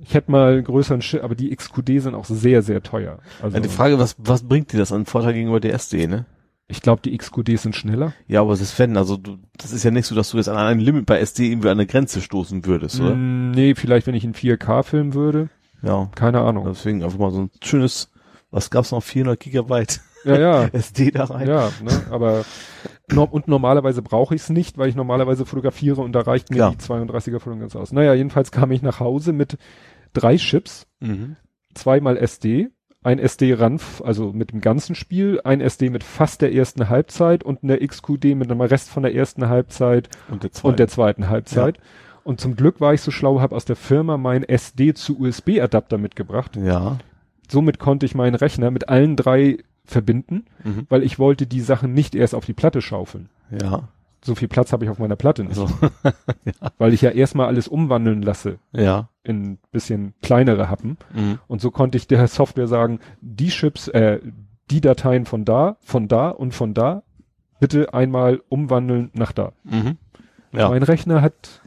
ich 0.00 0.14
hätte 0.14 0.30
mal 0.30 0.52
einen 0.52 0.64
größeren 0.64 1.02
Schiff, 1.02 1.22
aber 1.24 1.34
die 1.34 1.54
XQD 1.54 2.00
sind 2.00 2.14
auch 2.14 2.24
sehr, 2.24 2.62
sehr 2.62 2.82
teuer. 2.82 3.18
Also, 3.42 3.56
Ja, 3.56 3.62
die 3.62 3.68
Frage, 3.68 3.98
was, 3.98 4.14
was 4.18 4.44
bringt 4.44 4.72
dir 4.72 4.78
das 4.78 4.92
an 4.92 5.04
Vorteil 5.06 5.34
gegenüber 5.34 5.58
der 5.60 5.74
SD, 5.74 6.06
ne? 6.06 6.26
Ich 6.70 6.82
glaube, 6.82 7.00
die 7.02 7.16
XQD 7.16 7.58
sind 7.58 7.74
schneller. 7.74 8.12
Ja, 8.26 8.42
aber 8.42 8.50
das 8.50 8.60
ist 8.60 8.78
wenn, 8.78 8.96
also 8.96 9.16
du, 9.16 9.38
das 9.56 9.72
ist 9.72 9.84
ja 9.84 9.90
nicht 9.90 10.06
so, 10.06 10.14
dass 10.14 10.30
du 10.30 10.36
jetzt 10.36 10.48
an 10.50 10.56
ein 10.58 10.78
Limit 10.80 11.06
bei 11.06 11.18
SD 11.18 11.50
irgendwie 11.50 11.68
an 11.68 11.78
eine 11.78 11.86
Grenze 11.86 12.20
stoßen 12.20 12.66
würdest, 12.66 13.00
oder? 13.00 13.14
Mm, 13.14 13.50
Nee, 13.52 13.74
vielleicht, 13.74 14.06
wenn 14.06 14.14
ich 14.14 14.24
in 14.24 14.34
4K 14.34 14.82
filmen 14.82 15.14
würde. 15.14 15.48
Ja. 15.82 16.10
Keine 16.14 16.40
Ahnung. 16.42 16.66
Deswegen 16.68 17.02
einfach 17.02 17.18
mal 17.18 17.30
so 17.30 17.40
ein 17.42 17.50
schönes, 17.62 18.10
was 18.50 18.70
gab's 18.70 18.90
noch, 18.92 19.02
400 19.02 19.40
Gigabyte 19.40 20.00
Ja, 20.24 20.38
ja. 20.38 20.64
SD 20.72 21.10
da 21.12 21.24
rein. 21.24 21.48
Ja, 21.48 21.70
ne, 21.82 22.02
aber 22.10 22.44
no, 23.10 23.22
und 23.24 23.48
normalerweise 23.48 24.02
brauche 24.02 24.34
ich 24.34 24.42
es 24.42 24.50
nicht, 24.50 24.76
weil 24.76 24.88
ich 24.90 24.94
normalerweise 24.96 25.46
fotografiere 25.46 26.00
und 26.02 26.12
da 26.12 26.20
reicht 26.20 26.50
mir 26.50 26.56
Ja. 26.58 26.70
die 26.70 26.76
32er 26.76 27.38
Foto 27.40 27.56
ganz 27.56 27.76
aus. 27.76 27.92
Naja, 27.92 28.12
jedenfalls 28.14 28.50
kam 28.52 28.72
ich 28.72 28.82
nach 28.82 29.00
Hause 29.00 29.32
mit 29.32 29.56
drei 30.12 30.36
Chips, 30.36 30.86
Mhm. 31.00 31.36
zweimal 31.74 32.16
SD, 32.18 32.68
ein 33.02 33.18
SD-RAN, 33.18 33.80
also 34.04 34.32
mit 34.32 34.52
dem 34.52 34.60
ganzen 34.60 34.94
Spiel, 34.94 35.40
ein 35.44 35.60
SD 35.60 35.88
mit 35.90 36.02
fast 36.04 36.42
der 36.42 36.52
ersten 36.52 36.88
Halbzeit 36.88 37.44
und 37.44 37.62
eine 37.62 37.78
XQD 37.78 38.34
mit 38.34 38.50
einem 38.50 38.60
Rest 38.60 38.90
von 38.90 39.02
der 39.02 39.14
ersten 39.14 39.48
Halbzeit 39.48 40.08
Und 40.28 40.42
der 40.42 40.52
zweite. 40.52 40.66
und 40.68 40.78
der 40.78 40.88
zweiten 40.88 41.28
Halbzeit. 41.28 41.78
Und 42.24 42.40
zum 42.40 42.56
Glück 42.56 42.80
war 42.80 42.92
ich 42.94 43.00
so 43.00 43.10
schlau, 43.10 43.40
habe 43.40 43.54
aus 43.56 43.64
der 43.64 43.76
Firma 43.76 44.16
mein 44.18 44.42
SD 44.42 44.94
zu 44.94 45.18
USB-Adapter 45.18 45.98
mitgebracht. 45.98 46.56
ja. 46.56 46.98
Somit 47.50 47.78
konnte 47.78 48.04
ich 48.04 48.14
meinen 48.14 48.34
Rechner 48.34 48.70
mit 48.70 48.90
allen 48.90 49.16
drei 49.16 49.56
verbinden, 49.86 50.44
Mhm. 50.64 50.86
weil 50.90 51.02
ich 51.02 51.18
wollte 51.18 51.46
die 51.46 51.62
Sachen 51.62 51.94
nicht 51.94 52.14
erst 52.14 52.34
auf 52.34 52.44
die 52.44 52.52
Platte 52.52 52.82
schaufeln. 52.82 53.30
Ja. 53.50 53.88
So 54.22 54.34
viel 54.34 54.48
Platz 54.48 54.70
habe 54.72 54.84
ich 54.84 54.90
auf 54.90 54.98
meiner 54.98 55.16
Platte 55.16 55.44
nicht, 55.44 55.58
Also, 55.58 55.72
weil 56.78 56.92
ich 56.92 57.00
ja 57.00 57.08
erstmal 57.10 57.46
alles 57.46 57.68
umwandeln 57.68 58.20
lasse 58.20 58.58
ja. 58.72 59.08
In 59.28 59.58
bisschen 59.70 60.14
kleinere 60.22 60.68
Happen. 60.68 60.96
Mhm. 61.14 61.38
Und 61.46 61.60
so 61.60 61.70
konnte 61.70 61.98
ich 61.98 62.06
der 62.06 62.26
Software 62.26 62.66
sagen, 62.66 63.00
die 63.20 63.48
Chips, 63.48 63.88
äh, 63.88 64.20
die 64.70 64.80
Dateien 64.80 65.26
von 65.26 65.44
da, 65.44 65.76
von 65.80 66.08
da 66.08 66.30
und 66.30 66.54
von 66.54 66.74
da, 66.74 67.02
bitte 67.60 67.94
einmal 67.94 68.42
umwandeln 68.48 69.10
nach 69.14 69.32
da. 69.32 69.52
Mhm. 69.64 69.98
Ja. 70.52 70.70
Mein 70.70 70.82
Rechner 70.82 71.22
hat 71.22 71.60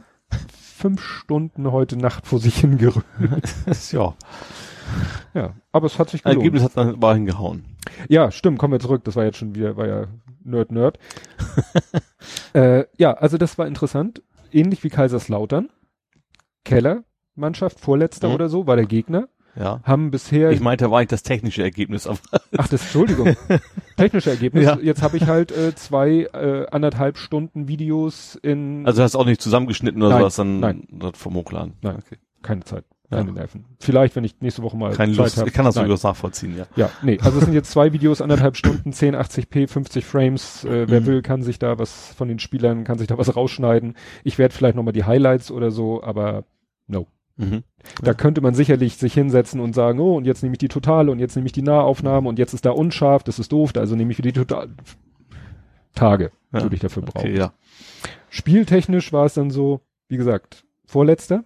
fünf 0.50 1.02
Stunden 1.02 1.70
heute 1.70 1.96
Nacht 1.96 2.26
vor 2.26 2.40
sich 2.40 2.56
hingerührt. 2.56 3.04
ja. 3.92 4.14
Ja, 5.32 5.54
aber 5.70 5.86
es 5.86 5.98
hat 5.98 6.10
sich 6.10 6.22
gelohnt. 6.22 6.40
Ergebnis 6.40 6.64
hat 6.64 6.76
dann 6.76 6.94
aber 6.94 7.14
hingehauen. 7.14 7.64
Ja, 8.08 8.30
stimmt, 8.30 8.58
kommen 8.58 8.72
wir 8.72 8.80
zurück. 8.80 9.04
Das 9.04 9.16
war 9.16 9.24
jetzt 9.24 9.38
schon 9.38 9.54
wieder, 9.54 9.76
war 9.76 9.86
ja 9.86 10.06
Nerd, 10.44 10.72
Nerd. 10.72 10.98
äh, 12.52 12.84
ja, 12.98 13.12
also 13.14 13.38
das 13.38 13.56
war 13.58 13.66
interessant. 13.66 14.22
Ähnlich 14.50 14.82
wie 14.84 14.90
Kaiserslautern. 14.90 15.70
Keller, 16.64 17.04
Mannschaft, 17.34 17.80
Vorletzter 17.80 18.28
Mhm. 18.28 18.34
oder 18.34 18.48
so, 18.48 18.66
war 18.66 18.76
der 18.76 18.86
Gegner. 18.86 19.28
Ja. 19.54 19.80
Haben 19.84 20.10
bisher, 20.10 20.50
Ich 20.50 20.60
meinte, 20.60 20.90
war 20.90 20.98
eigentlich 20.98 21.08
das 21.08 21.22
technische 21.22 21.62
Ergebnis, 21.62 22.06
aber 22.06 22.18
ach, 22.56 22.68
das, 22.68 22.82
Entschuldigung, 22.82 23.36
technische 23.98 24.30
Ergebnis. 24.30 24.64
Ja. 24.64 24.78
Jetzt 24.80 25.02
habe 25.02 25.18
ich 25.18 25.26
halt 25.26 25.52
äh, 25.52 25.74
zwei, 25.74 26.28
äh, 26.32 26.66
anderthalb 26.70 27.18
Stunden 27.18 27.68
Videos 27.68 28.34
in, 28.36 28.86
also 28.86 29.02
hast 29.02 29.14
du 29.14 29.18
auch 29.18 29.26
nicht 29.26 29.42
zusammengeschnitten 29.42 30.00
oder 30.00 30.12
Nein, 30.12 30.20
sowas 30.20 30.36
dann 30.36 30.60
nein. 30.60 30.84
das 30.90 31.12
vom 31.16 31.34
Hochladen. 31.34 31.74
Nein. 31.82 31.96
Okay. 31.98 32.16
keine 32.40 32.64
Zeit, 32.64 32.84
Ja. 33.10 33.18
keine 33.18 33.32
Nerven. 33.32 33.66
Vielleicht, 33.78 34.16
wenn 34.16 34.24
ich 34.24 34.40
nächste 34.40 34.62
Woche 34.62 34.76
mal 34.78 34.94
Keine 34.94 35.12
Zeit 35.12 35.18
Lust. 35.26 35.36
hab. 35.38 35.46
Ich 35.46 35.52
kann 35.52 35.66
das 35.66 35.74
durchaus 35.74 36.02
nachvollziehen, 36.02 36.56
ja. 36.56 36.64
Ja, 36.76 36.88
nee, 37.02 37.18
also 37.20 37.38
es 37.38 37.44
sind 37.44 37.52
jetzt 37.52 37.70
zwei 37.70 37.92
Videos, 37.92 38.22
anderthalb 38.22 38.56
Stunden, 38.56 38.92
1080p, 38.94 39.66
50 39.68 40.04
Frames. 40.06 40.64
Äh, 40.64 40.88
wer 40.88 41.02
Mhm. 41.02 41.06
will, 41.06 41.20
kann 41.22 41.42
sich 41.42 41.58
da 41.58 41.78
was 41.78 42.14
von 42.14 42.26
den 42.28 42.38
Spielern, 42.38 42.84
kann 42.84 42.96
sich 42.96 43.06
da 43.06 43.18
was 43.18 43.36
rausschneiden. 43.36 43.96
Ich 44.24 44.38
werde 44.38 44.54
vielleicht 44.54 44.76
nochmal 44.76 44.94
die 44.94 45.04
Highlights 45.04 45.50
oder 45.50 45.70
so, 45.70 46.02
aber. 46.02 46.44
Mhm. 47.36 47.62
Da 48.02 48.14
könnte 48.14 48.40
man 48.40 48.54
sicherlich 48.54 48.96
sich 48.96 49.14
hinsetzen 49.14 49.60
und 49.60 49.74
sagen, 49.74 49.98
oh, 50.00 50.16
und 50.16 50.24
jetzt 50.24 50.42
nehme 50.42 50.54
ich 50.54 50.58
die 50.58 50.68
Totale 50.68 51.10
und 51.10 51.18
jetzt 51.18 51.34
nehme 51.36 51.46
ich 51.46 51.52
die 51.52 51.62
Nahaufnahme 51.62 52.28
und 52.28 52.38
jetzt 52.38 52.52
ist 52.54 52.64
da 52.64 52.70
unscharf, 52.70 53.22
das 53.24 53.38
ist 53.38 53.52
doof, 53.52 53.72
also 53.76 53.96
nehme 53.96 54.12
ich 54.12 54.18
die 54.20 54.32
Total. 54.32 54.68
Tage 55.94 56.30
Ja. 56.52 56.62
würde 56.62 56.74
ich 56.74 56.80
dafür 56.80 57.02
brauchen. 57.02 57.26
Okay, 57.26 57.36
ja. 57.36 57.52
Spieltechnisch 58.30 59.12
war 59.12 59.26
es 59.26 59.34
dann 59.34 59.50
so, 59.50 59.80
wie 60.08 60.16
gesagt, 60.16 60.64
Vorletzter, 60.86 61.44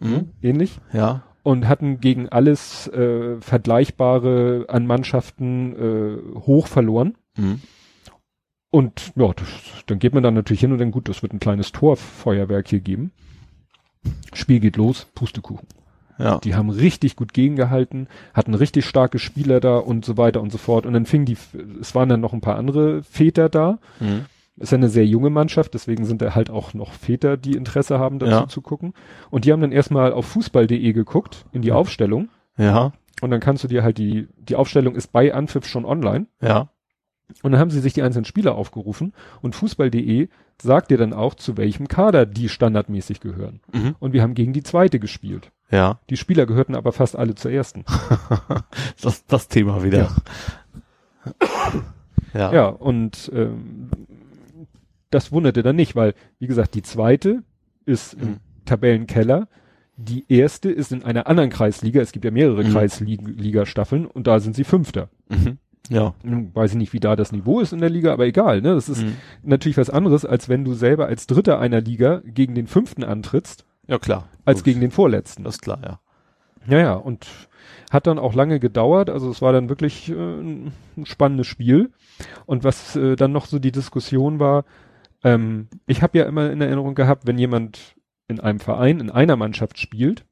Mhm. 0.00 0.30
ähnlich 0.42 0.80
Ja. 0.92 1.22
und 1.42 1.68
hatten 1.68 2.00
gegen 2.00 2.28
alles 2.28 2.86
äh, 2.88 3.40
Vergleichbare 3.40 4.66
an 4.68 4.86
Mannschaften 4.86 5.74
äh, 5.76 6.38
hoch 6.40 6.66
verloren. 6.68 7.16
Mhm. 7.36 7.60
Und 8.70 9.12
ja, 9.16 9.32
das, 9.34 9.48
dann 9.86 9.98
geht 9.98 10.14
man 10.14 10.22
dann 10.22 10.34
natürlich 10.34 10.60
hin 10.60 10.70
und 10.72 10.78
dann 10.78 10.92
gut, 10.92 11.08
das 11.08 11.22
wird 11.22 11.32
ein 11.32 11.40
kleines 11.40 11.72
Torfeuerwerk 11.72 12.68
hier 12.68 12.80
geben. 12.80 13.10
Spiel 14.32 14.60
geht 14.60 14.76
los, 14.76 15.06
Pustekuchen. 15.14 15.66
Ja. 16.18 16.38
Die 16.38 16.54
haben 16.54 16.68
richtig 16.70 17.16
gut 17.16 17.32
gegengehalten, 17.32 18.06
hatten 18.34 18.54
richtig 18.54 18.84
starke 18.84 19.18
Spieler 19.18 19.58
da 19.60 19.78
und 19.78 20.04
so 20.04 20.16
weiter 20.18 20.42
und 20.42 20.52
so 20.52 20.58
fort. 20.58 20.84
Und 20.84 20.92
dann 20.92 21.06
fing 21.06 21.24
die, 21.24 21.36
es 21.80 21.94
waren 21.94 22.08
dann 22.10 22.20
noch 22.20 22.32
ein 22.34 22.42
paar 22.42 22.56
andere 22.56 23.02
Väter 23.02 23.48
da. 23.48 23.78
Mhm. 24.00 24.26
Ist 24.56 24.72
ja 24.72 24.76
eine 24.78 24.90
sehr 24.90 25.06
junge 25.06 25.30
Mannschaft, 25.30 25.72
deswegen 25.72 26.04
sind 26.04 26.20
da 26.20 26.34
halt 26.34 26.50
auch 26.50 26.74
noch 26.74 26.92
Väter, 26.92 27.38
die 27.38 27.52
Interesse 27.56 27.98
haben, 27.98 28.18
dazu 28.18 28.32
Ja. 28.32 28.48
zu 28.48 28.60
gucken. 28.60 28.92
Und 29.30 29.46
die 29.46 29.52
haben 29.52 29.62
dann 29.62 29.72
erstmal 29.72 30.12
auf 30.12 30.26
fußball.de 30.26 30.92
geguckt, 30.92 31.46
in 31.52 31.62
die 31.62 31.68
Ja. 31.68 31.76
Aufstellung. 31.76 32.28
Ja. 32.58 32.92
Und 33.22 33.30
dann 33.30 33.40
kannst 33.40 33.64
du 33.64 33.68
dir 33.68 33.82
halt 33.82 33.96
die, 33.96 34.28
die 34.36 34.56
Aufstellung 34.56 34.94
ist 34.96 35.12
bei 35.12 35.32
Anpfiff 35.32 35.66
schon 35.66 35.86
online. 35.86 36.26
Ja. 36.42 36.68
Und 37.42 37.52
dann 37.52 37.60
haben 37.60 37.70
sie 37.70 37.80
sich 37.80 37.94
die 37.94 38.02
einzelnen 38.02 38.24
Spieler 38.26 38.54
aufgerufen 38.56 39.14
und 39.40 39.54
fußball.de 39.54 40.28
sagt 40.62 40.90
dir 40.90 40.98
dann 40.98 41.12
auch, 41.12 41.34
zu 41.34 41.56
welchem 41.56 41.88
Kader 41.88 42.26
die 42.26 42.48
standardmäßig 42.48 43.20
gehören. 43.20 43.60
Mhm. 43.72 43.96
Und 43.98 44.12
wir 44.12 44.22
haben 44.22 44.34
gegen 44.34 44.52
die 44.52 44.62
zweite 44.62 44.98
gespielt. 44.98 45.50
Ja. 45.70 46.00
Die 46.10 46.16
Spieler 46.16 46.46
gehörten 46.46 46.74
aber 46.74 46.92
fast 46.92 47.16
alle 47.16 47.34
zur 47.34 47.50
ersten. 47.50 47.84
Das, 49.02 49.24
das 49.26 49.48
Thema 49.48 49.82
wieder. 49.82 50.10
Ja. 52.34 52.52
Ja, 52.52 52.66
und 52.68 53.30
ähm, 53.34 53.90
das 55.10 55.32
wunderte 55.32 55.62
dann 55.62 55.76
nicht, 55.76 55.96
weil, 55.96 56.14
wie 56.38 56.46
gesagt, 56.46 56.74
die 56.74 56.82
zweite 56.82 57.42
ist 57.86 58.14
im 58.14 58.28
Mhm. 58.28 58.36
Tabellenkeller. 58.66 59.48
Die 59.96 60.24
erste 60.28 60.70
ist 60.70 60.92
in 60.92 61.02
einer 61.02 61.26
anderen 61.26 61.50
Kreisliga. 61.50 62.00
Es 62.00 62.12
gibt 62.12 62.24
ja 62.24 62.30
mehrere 62.30 62.62
Mhm. 62.64 62.70
Kreisliga-Staffeln 62.72 64.06
und 64.06 64.26
da 64.26 64.38
sind 64.40 64.54
sie 64.54 64.64
Fünfter. 64.64 65.08
Mhm. 65.28 65.58
Ja. 65.88 66.14
Weiß 66.22 66.72
ich 66.72 66.76
nicht, 66.76 66.92
wie 66.92 67.00
da 67.00 67.16
das 67.16 67.32
Niveau 67.32 67.60
ist 67.60 67.72
in 67.72 67.80
der 67.80 67.90
Liga, 67.90 68.12
aber 68.12 68.26
egal, 68.26 68.60
ne? 68.62 68.74
Das 68.74 68.88
ist 68.88 69.02
Mhm. 69.02 69.16
natürlich 69.42 69.76
was 69.78 69.90
anderes, 69.90 70.24
als 70.24 70.48
wenn 70.48 70.64
du 70.64 70.74
selber 70.74 71.06
als 71.06 71.26
Dritter 71.26 71.58
einer 71.58 71.80
Liga 71.80 72.22
gegen 72.24 72.54
den 72.54 72.66
Fünften 72.68 73.02
antrittst, 73.02 73.64
Ja, 73.88 73.98
klar. 73.98 74.28
als 74.44 74.58
Logisch. 74.60 74.64
gegen 74.64 74.80
den 74.80 74.90
Vorletzten. 74.92 75.42
Das 75.44 75.56
ist 75.56 75.62
klar, 75.62 75.80
ja. 75.84 76.00
Ja, 76.68 76.78
ja, 76.78 76.92
und 76.94 77.26
hat 77.90 78.06
dann 78.06 78.18
auch 78.18 78.34
lange 78.34 78.60
gedauert. 78.60 79.10
Also 79.10 79.30
es 79.30 79.42
war 79.42 79.52
dann 79.52 79.68
wirklich 79.68 80.10
äh, 80.10 80.14
ein 80.14 80.72
spannendes 81.04 81.46
Spiel. 81.48 81.90
Und 82.46 82.62
was 82.62 82.94
äh, 82.96 83.16
dann 83.16 83.32
noch 83.32 83.46
so 83.46 83.58
die 83.58 83.72
Diskussion 83.72 84.38
war, 84.38 84.64
ähm, 85.24 85.68
ich 85.86 86.02
habe 86.02 86.18
ja 86.18 86.24
immer 86.26 86.50
in 86.52 86.60
Erinnerung 86.60 86.94
gehabt, 86.94 87.26
wenn 87.26 87.38
jemand 87.38 87.96
in 88.28 88.38
einem 88.38 88.60
Verein, 88.60 89.00
in 89.00 89.10
einer 89.10 89.36
Mannschaft 89.36 89.78
spielt 89.78 90.24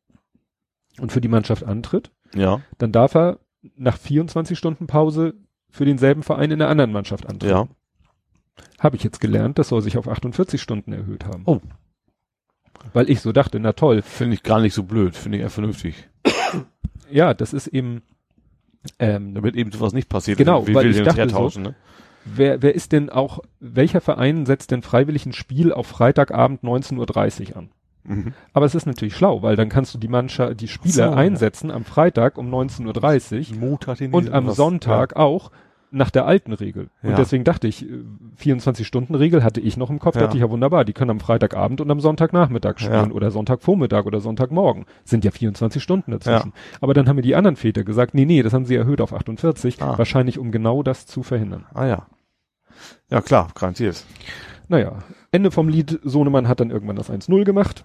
und 1.01 1.11
für 1.11 1.21
die 1.21 1.29
Mannschaft 1.29 1.65
antritt, 1.65 2.11
Ja. 2.35 2.61
dann 2.77 2.93
darf 2.93 3.15
er 3.17 3.39
nach 3.77 3.99
24 3.99 4.57
Stunden 4.59 4.87
Pause 4.87 5.35
für 5.71 5.85
denselben 5.85 6.23
Verein 6.23 6.51
in 6.51 6.59
der 6.59 6.69
anderen 6.69 6.93
Mannschaft 6.93 7.27
antreten. 7.27 7.53
Ja. 7.53 7.69
Habe 8.79 8.97
ich 8.97 9.05
jetzt 9.05 9.21
gelernt, 9.21 9.59
das 9.59 9.69
soll 9.69 9.83
sich 9.83 9.99
auf 9.99 10.09
48 10.09 10.61
Stunden 10.61 10.93
erhöht 10.93 11.25
haben. 11.25 11.43
Oh. 11.47 11.61
Weil 12.93 13.11
ich 13.11 13.21
so 13.21 13.33
dachte, 13.33 13.61
na 13.61 13.73
toll, 13.73 14.03
Finde 14.03 14.35
ich 14.35 14.43
gar 14.43 14.61
nicht 14.61 14.75
so 14.75 14.85
blöd. 14.85 15.17
Finde 15.17 15.39
ich 15.39 15.43
eher 15.43 15.51
vernünftig. 15.51 16.09
ja, 17.11 17.35
das 17.35 17.53
ist 17.53 17.67
eben, 17.69 18.03
ähm, 18.99 19.35
Damit 19.35 19.57
eben 19.57 19.73
sowas 19.73 19.93
nicht 19.93 20.09
passiert. 20.09 20.39
Genau, 20.39 20.67
Wie 20.67 20.75
weil 20.75 20.85
will 20.85 20.97
ich 20.97 21.03
dachte 21.03 21.21
hertauschen, 21.21 21.63
ne? 21.63 21.75
wer, 22.25 22.63
wer 22.63 22.75
ist 22.75 22.93
denn 22.93 23.11
auch, 23.11 23.41
welcher 23.61 24.01
Verein 24.01 24.47
setzt 24.47 24.71
denn 24.71 24.83
freiwillig 24.83 25.27
ein 25.27 25.33
Spiel 25.33 25.73
auf 25.73 25.87
Freitagabend 25.87 26.63
19.30 26.63 27.51
Uhr 27.51 27.57
an? 27.57 27.71
Mhm. 28.09 28.33
Aber 28.53 28.67
es 28.67 28.75
ist 28.75 28.87
natürlich 28.87 29.15
schlau, 29.17 29.43
weil 29.43 29.57
dann 29.57 29.69
kannst 29.69 29.95
du 29.95 29.99
die 29.99 30.09
Mannschaft, 30.09 30.61
die 30.61 30.69
Spieler 30.69 31.11
So. 31.13 31.17
einsetzen 31.17 31.71
am 31.71 31.85
Freitag 31.85 32.39
um 32.39 32.53
19.30 32.53 33.61
Uhr 33.61 34.15
und 34.15 34.33
am 34.33 34.51
Sonntag 34.51 35.17
auch 35.17 35.51
nach 35.91 36.11
der 36.11 36.27
alten 36.27 36.53
Regel. 36.53 36.91
Ja. 37.03 37.11
Und 37.11 37.19
deswegen 37.19 37.45
dachte 37.45 37.67
ich, 37.67 37.87
24-Stunden-Regel 38.43 39.43
hatte 39.43 39.61
ich 39.61 39.77
noch 39.77 39.91
im 39.91 39.99
Kopf, 39.99 40.17
Ja. 40.17 40.23
dachte 40.23 40.37
ich 40.37 40.43
ja 40.43 40.51
wunderbar, 40.51 40.85
die 40.85 40.93
können 40.93 41.11
am 41.11 41.21
Freitagabend 41.21 41.81
und 41.81 41.91
am 41.91 42.01
Sonntagnachmittag 42.01 42.79
spielen 42.79 43.09
Ja. 43.09 43.11
oder 43.11 43.31
Sonntagvormittag 43.31 44.05
oder 44.07 44.21
Sonntagmorgen. 44.21 44.85
Sind 45.05 45.25
ja 45.25 45.31
24 45.31 45.83
Stunden 45.83 46.11
dazwischen. 46.11 46.53
Aber 46.81 46.95
dann 46.95 47.09
haben 47.09 47.17
mir 47.17 47.23
die 47.23 47.35
anderen 47.37 47.57
Väter 47.57 47.85
gesagt, 47.85 48.15
nee, 48.15 48.25
nee, 48.25 48.43
das 48.43 48.53
haben 48.53 48.65
sie 48.67 48.77
erhöht 48.77 49.01
auf 49.01 49.13
48, 49.13 49.83
Ah. 49.83 49.97
wahrscheinlich 49.99 50.39
um 50.39 50.51
genau 50.53 50.83
das 50.83 51.07
zu 51.07 51.23
verhindern. 51.23 51.67
Ah 51.75 51.87
ja. 51.87 52.07
Ja 53.11 53.21
klar, 53.21 53.49
garantiert. 53.55 54.05
Naja, 54.69 54.99
Ende 55.33 55.51
vom 55.51 55.69
Lied, 55.69 55.99
Sohnemann 56.05 56.47
hat 56.49 56.61
dann 56.61 56.71
irgendwann 56.71 56.97
das 56.97 57.11
1-0 57.11 57.45
gemacht. 57.45 57.85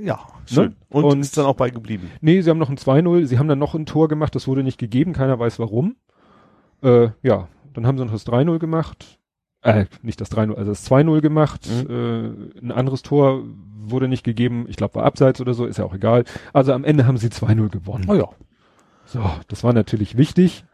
Ja, 0.00 0.20
schön. 0.46 0.70
Ne? 0.70 0.76
Und, 0.90 1.04
Und- 1.04 1.20
ist 1.20 1.36
dann 1.36 1.46
auch 1.46 1.56
beigeblieben. 1.56 2.10
Nee, 2.20 2.40
sie 2.40 2.50
haben 2.50 2.58
noch 2.58 2.70
ein 2.70 2.76
2-0, 2.76 3.26
sie 3.26 3.38
haben 3.38 3.48
dann 3.48 3.58
noch 3.58 3.74
ein 3.74 3.86
Tor 3.86 4.08
gemacht, 4.08 4.34
das 4.34 4.46
wurde 4.46 4.62
nicht 4.62 4.78
gegeben, 4.78 5.12
keiner 5.12 5.38
weiß 5.38 5.58
warum. 5.58 5.96
Äh, 6.82 7.10
ja, 7.22 7.48
dann 7.72 7.86
haben 7.86 7.98
sie 7.98 8.04
noch 8.04 8.12
das 8.12 8.26
3-0 8.26 8.58
gemacht. 8.58 9.18
Äh, 9.62 9.86
nicht 10.02 10.20
das 10.20 10.30
3-0, 10.32 10.54
also 10.54 10.70
das 10.72 10.90
2-0 10.90 11.20
gemacht. 11.20 11.68
Äh, 11.88 11.92
ein 12.60 12.72
anderes 12.72 13.02
Tor 13.02 13.42
wurde 13.84 14.08
nicht 14.08 14.24
gegeben, 14.24 14.66
ich 14.68 14.76
glaube 14.76 14.96
war 14.96 15.04
abseits 15.04 15.40
oder 15.40 15.54
so, 15.54 15.66
ist 15.66 15.78
ja 15.78 15.84
auch 15.84 15.94
egal. 15.94 16.24
Also 16.52 16.72
am 16.72 16.84
Ende 16.84 17.06
haben 17.06 17.16
sie 17.16 17.28
2-0 17.28 17.68
gewonnen. 17.68 18.04
Oh 18.08 18.14
ja. 18.14 18.28
So, 19.04 19.20
das 19.48 19.62
war 19.64 19.72
natürlich 19.72 20.16
wichtig. 20.16 20.64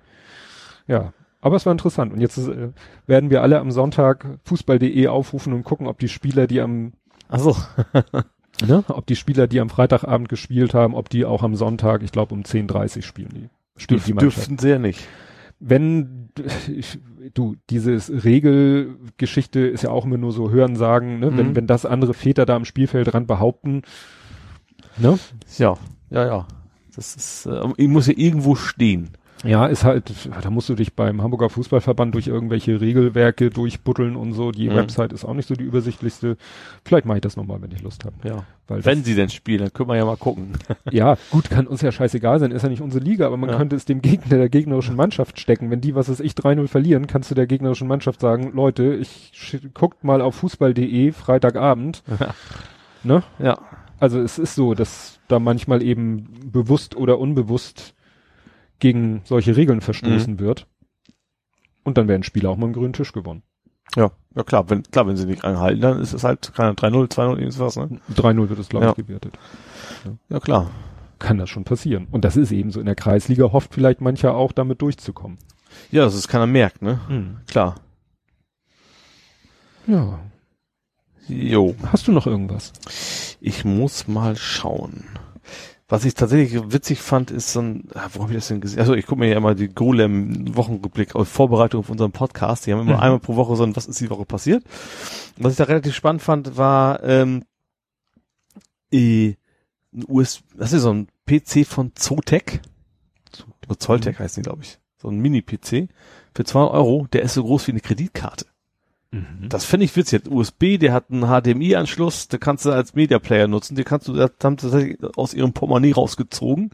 Ja, 0.87 1.13
aber 1.41 1.57
es 1.57 1.67
war 1.67 1.73
interessant. 1.73 2.13
Und 2.13 2.21
jetzt 2.21 2.39
äh, 2.39 2.71
werden 3.07 3.31
wir 3.31 3.43
alle 3.43 3.59
am 3.61 3.71
Sonntag 3.71 4.39
fußball.de 4.45 5.07
aufrufen 5.09 5.53
und 5.53 5.65
gucken, 5.65 5.87
ob 5.87 5.99
die 5.99 6.09
Spieler, 6.09 6.47
die 6.47 6.61
am 6.61 6.93
Achso. 7.29 7.55
ne, 8.67 8.85
ob 8.89 9.07
die 9.07 9.17
Spieler, 9.17 9.47
die 9.47 9.61
am 9.61 9.71
Freitagabend 9.71 10.29
gespielt 10.29 10.75
haben, 10.75 10.95
ob 10.95 11.09
die 11.09 11.25
auch 11.25 11.43
am 11.43 11.55
Sonntag, 11.55 12.03
ich 12.03 12.13
glaube 12.13 12.35
um 12.35 12.43
10.30 12.43 12.97
Uhr 12.97 13.03
spielen 13.03 13.29
die. 13.35 13.49
Spielt 13.77 14.03
die 14.07 14.13
Dürf, 14.13 14.23
Mannschaft. 14.23 14.37
dürften 14.39 14.59
sie 14.59 14.71
ja 14.71 14.79
nicht. 14.79 15.07
Wenn 15.61 16.29
ich, 16.69 16.99
du, 17.35 17.57
dieses 17.71 18.11
Regelgeschichte 18.25 19.61
ist 19.61 19.83
ja 19.83 19.91
auch 19.91 20.05
immer 20.05 20.17
nur 20.19 20.33
so 20.33 20.51
Hörensagen, 20.51 21.19
ne? 21.21 21.37
Wenn, 21.37 21.49
Mhm. 21.51 21.57
wenn 21.57 21.67
das 21.67 21.85
andere 21.87 22.15
Väter 22.15 22.47
da 22.47 22.57
am 22.57 22.65
Spielfeldrand 22.65 23.27
behaupten, 23.27 23.83
ne? 24.99 25.19
Ja, 25.59 25.77
ja, 26.11 26.27
ja. 26.27 26.49
Das 26.95 27.15
ist, 27.15 27.47
äh, 27.47 27.61
ich 27.77 27.89
muss 27.89 28.07
ja 28.09 28.15
irgendwo 28.17 28.55
stehen. 28.57 29.11
Ja, 29.45 29.67
ist 29.67 29.85
halt, 29.85 30.13
da 30.43 30.51
musst 30.51 30.69
du 30.69 30.75
dich 30.75 30.95
beim 30.95 31.23
Hamburger 31.23 31.49
Fußballverband 31.49 32.15
durch 32.15 32.27
irgendwelche 32.27 32.81
Regelwerke 32.81 33.51
durchbuddeln 33.51 34.17
und 34.17 34.33
so. 34.33 34.51
Die 34.51 34.69
Mhm. 34.69 34.75
Website 34.75 35.13
ist 35.13 35.25
auch 35.25 35.35
nicht 35.35 35.47
so 35.47 35.55
die 35.55 35.63
übersichtlichste. 35.65 36.37
Vielleicht 36.85 37.07
mache 37.07 37.19
ich 37.19 37.23
das 37.23 37.37
nochmal, 37.37 37.63
wenn 37.63 37.71
ich 37.71 37.83
Lust 37.83 38.05
habe. 38.05 38.17
Ja. 38.25 38.45
Weil 38.67 38.85
Wenn 38.85 39.05
sie 39.05 39.15
denn 39.15 39.29
spielen, 39.31 39.61
dann 39.61 39.73
können 39.73 39.89
wir 39.89 39.97
ja 39.97 40.05
mal 40.05 40.17
gucken. 40.17 40.53
Ja, 40.91 41.17
gut, 41.31 41.51
kann 41.51 41.67
uns 41.67 41.83
ja 41.83 41.93
scheißegal 41.93 42.41
sein, 42.41 42.51
ist 42.51 42.63
ja 42.63 42.69
nicht 42.69 42.83
unsere 42.83 43.03
Liga, 43.05 43.27
aber 43.27 43.37
man 43.37 43.51
Ja. 43.51 43.57
könnte 43.57 43.77
es 43.77 43.85
dem 43.85 44.03
Gegner 44.03 44.39
der 44.39 44.49
gegnerischen 44.49 44.97
Mannschaft 44.97 45.39
stecken. 45.39 45.71
Wenn 45.71 45.81
die, 45.81 45.95
was 45.95 46.09
weiß 46.09 46.21
ich, 46.21 46.33
3-0 46.33 46.67
verlieren, 46.67 47.07
kannst 47.07 47.31
du 47.31 47.35
der 47.35 47.47
gegnerischen 47.47 47.87
Mannschaft 47.89 48.21
sagen, 48.21 48.51
Leute, 48.55 48.95
ich 48.95 49.59
guckt 49.73 50.03
mal 50.05 50.21
auf 50.21 50.35
fußball.de 50.35 51.13
Freitagabend. 51.13 52.03
ne? 53.05 53.23
Ja. 53.39 53.59
Also 54.01 54.21
es 54.21 54.39
ist 54.39 54.55
so, 54.55 54.75
dass 54.75 55.19
da 55.29 55.39
manchmal 55.39 55.83
eben 55.83 56.29
bewusst 56.53 56.97
oder 56.97 57.19
unbewusst 57.19 57.95
gegen 58.79 59.23
solche 59.25 59.57
Regeln 59.57 59.81
verstoßen 59.81 60.35
Mhm. 60.35 60.39
wird. 60.41 60.67
Und 61.85 61.97
dann 61.99 62.09
werden 62.09 62.23
Spieler 62.23 62.51
auch 62.51 62.57
mal 62.57 62.67
einen 62.67 62.75
grünen 62.75 62.93
Tisch 62.93 63.13
gewonnen. 63.13 63.43
Ja, 63.97 64.11
ja 64.37 64.43
klar, 64.43 64.69
wenn, 64.69 64.83
klar, 64.83 65.07
wenn 65.07 65.17
sie 65.17 65.25
nicht 65.27 65.45
einhalten, 65.45 65.81
dann 65.81 66.01
ist 66.01 66.13
es 66.13 66.23
halt 66.25 66.53
keine 66.55 66.75
3-0, 66.75 67.09
2-0, 67.09 67.39
irgendwas, 67.39 67.77
ne? 67.77 68.01
3-0 68.15 68.49
wird 68.51 68.59
es, 68.59 68.69
glaube 68.69 68.85
Ja. 68.87 68.91
ich, 68.91 68.97
gewertet. 68.97 69.39
Ja, 70.29 70.41
klar. 70.41 70.71
Kann 71.19 71.39
das 71.39 71.49
schon 71.51 71.65
passieren. 71.65 72.07
Und 72.11 72.25
das 72.25 72.37
ist 72.37 72.53
eben 72.53 72.71
so. 72.71 72.79
In 72.79 72.87
der 72.87 72.95
Kreisliga 72.95 73.51
hofft 73.51 73.75
vielleicht 73.75 74.01
mancher 74.01 74.35
auch, 74.35 74.53
damit 74.53 74.83
durchzukommen. 74.83 75.39
Ja, 75.91 76.05
dass 76.05 76.15
es 76.15 76.29
keiner 76.29 76.47
merkt, 76.47 76.83
ne? 76.83 77.01
Klar. 77.49 77.77
Ja. 79.87 80.21
Jo. 81.27 81.75
Hast 81.91 82.07
du 82.09 82.13
noch 82.13 82.27
irgendwas? 82.27 82.73
Ich 83.41 83.65
muss 83.65 84.07
mal 84.07 84.37
schauen. 84.37 85.05
Was 85.91 86.05
ich 86.05 86.13
tatsächlich 86.15 86.61
witzig 86.71 87.01
fand, 87.01 87.31
ist 87.31 87.53
so 87.53 87.61
ein, 87.63 87.89
ah, 87.95 88.09
wo 88.13 88.23
habe 88.23 88.33
ich 88.33 88.39
das 88.39 88.49
denn 88.49 88.61
gesehen? 88.61 88.79
Also 88.81 88.93
ich 88.95 89.07
gucke 89.07 89.21
mir 89.21 89.29
ja 89.31 89.39
immer 89.39 89.55
die 89.55 89.69
Golem-Wochenrückblick 89.69 91.15
auf 91.15 91.29
Vorbereitung 91.29 91.81
auf 91.81 91.89
unseren 91.89 92.13
Podcast. 92.13 92.67
Die 92.67 92.73
haben 92.75 92.81
immer 92.81 92.97
Mhm. 92.97 93.01
einmal 93.01 93.21
pro 93.21 93.37
Woche 93.37 93.57
so 93.57 93.63
ein, 93.65 93.75
was 93.75 93.87
ist 93.87 93.99
die 94.01 94.11
Woche 94.11 94.27
passiert? 94.27 94.63
Was 95.39 95.53
ich 95.53 95.57
da 95.59 95.65
relativ 95.65 95.95
spannend 95.95 96.21
fand, 96.21 96.59
war 96.59 97.03
ähm, 97.05 97.43
äh, 98.93 99.35
ein 99.95 100.05
US, 100.09 100.43
das 100.55 100.75
ist 100.75 100.83
so 100.83 100.93
ein 100.93 101.09
PC 101.27 101.65
von 101.67 101.93
Zotac. 101.95 102.61
Oder 103.67 103.79
Zolltech 103.79 104.19
heißt 104.19 104.37
die, 104.37 104.43
glaube 104.43 104.63
ich. 104.63 104.79
So 105.01 105.09
ein 105.09 105.19
Mini-PC 105.21 105.89
für 106.35 106.45
200 106.45 106.75
Euro. 106.75 107.07
Der 107.13 107.23
ist 107.23 107.35
so 107.35 107.43
groß 107.45 107.67
wie 107.67 107.73
eine 107.73 107.81
Kreditkarte. 107.81 108.47
Mhm. 109.11 109.49
Das 109.49 109.65
finde 109.65 109.85
ich 109.85 109.97
witzig. 109.97 110.25
Der 110.25 110.33
USB, 110.33 110.79
der 110.79 110.93
hat 110.93 111.11
einen 111.11 111.25
HDMI-Anschluss, 111.25 112.29
den 112.29 112.41
kannst 112.41 112.65
du 112.65 112.71
als 112.71 112.95
Media 112.95 113.19
Player 113.19 113.49
nutzen. 113.49 113.75
Den 113.75 113.85
kannst 113.85 114.09
du, 114.09 114.13
das 114.13 114.33
haben 114.43 114.59
sie 114.59 114.99
aus 115.17 115.35
ihrem 115.35 115.53
Portemonnaie 115.53 115.93
rausgezogen. 115.93 116.71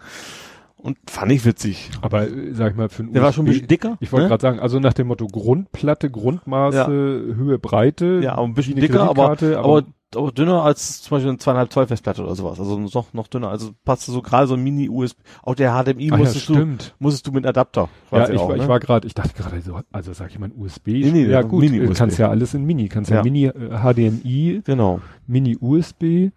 Und 0.84 0.98
fand 1.08 1.32
ich 1.32 1.46
witzig. 1.46 1.90
Aber 2.02 2.28
äh, 2.28 2.52
sag 2.52 2.72
ich 2.72 2.76
mal, 2.76 2.90
für 2.90 3.04
ein 3.04 3.12
Der 3.14 3.22
war 3.22 3.32
schon 3.32 3.46
ein 3.46 3.52
bisschen 3.52 3.66
dicker. 3.68 3.96
Ich 4.00 4.12
wollte 4.12 4.24
ne? 4.24 4.28
gerade 4.28 4.42
sagen, 4.42 4.60
also 4.60 4.78
nach 4.80 4.92
dem 4.92 5.06
Motto 5.06 5.26
Grundplatte, 5.26 6.10
Grundmaße, 6.10 6.76
Ja. 6.76 6.86
Höhe, 7.34 7.58
Breite. 7.58 8.20
Ja, 8.22 8.34
aber 8.34 8.44
ein 8.44 8.52
bisschen 8.52 8.76
dicker, 8.76 9.00
aber, 9.08 9.28
Kreditkarte, 9.34 9.58
aber, 9.58 9.84
aber 10.14 10.30
dünner 10.32 10.62
als 10.62 11.00
zum 11.00 11.16
Beispiel 11.16 11.30
eine 11.30 11.38
zweieinhalb 11.38 11.72
Zoll 11.72 11.86
Festplatte 11.86 12.22
oder 12.22 12.34
sowas. 12.34 12.60
Also 12.60 12.78
noch, 12.78 13.14
noch 13.14 13.28
dünner. 13.28 13.48
Also 13.48 13.70
passte 13.86 14.12
so 14.12 14.20
gerade 14.20 14.46
so 14.46 14.54
ein 14.54 14.62
Mini-USB. 14.62 15.18
Auch 15.42 15.54
der 15.54 15.72
HDMI 15.72 16.10
Ach 16.12 16.16
ja, 16.16 16.16
musstest 16.18 16.50
du, 16.50 16.52
stimmt. 16.54 16.94
musstest 16.98 17.26
du 17.26 17.32
mit 17.32 17.46
Adapter. 17.46 17.88
Ja, 18.12 18.28
ich, 18.28 18.38
auch, 18.38 18.50
war- 18.50 18.56
ich 18.56 18.62
ne? 18.62 18.68
war 18.68 18.78
gerade, 18.78 19.06
ich 19.06 19.14
dachte 19.14 19.32
gerade 19.34 19.62
so, 19.62 19.80
also 19.90 20.12
sag 20.12 20.30
ich 20.30 20.38
mal 20.38 20.50
ein 20.50 20.52
USB. 20.54 20.88
Nee, 20.88 21.10
nee, 21.12 21.26
ja 21.26 21.40
gut, 21.40 21.60
Mini 21.62 21.80
USB. 21.80 21.96
kannst 21.96 22.18
ja 22.18 22.28
alles 22.28 22.52
in 22.52 22.62
Mini, 22.64 22.88
kannst 22.88 23.10
ja, 23.10 23.16
Ja. 23.16 23.22
Mini 23.22 23.46
äh, 23.46 23.52
HDMI, 23.82 24.60
Genau. 24.64 25.00
Mini 25.26 25.56
USB. 25.58 26.28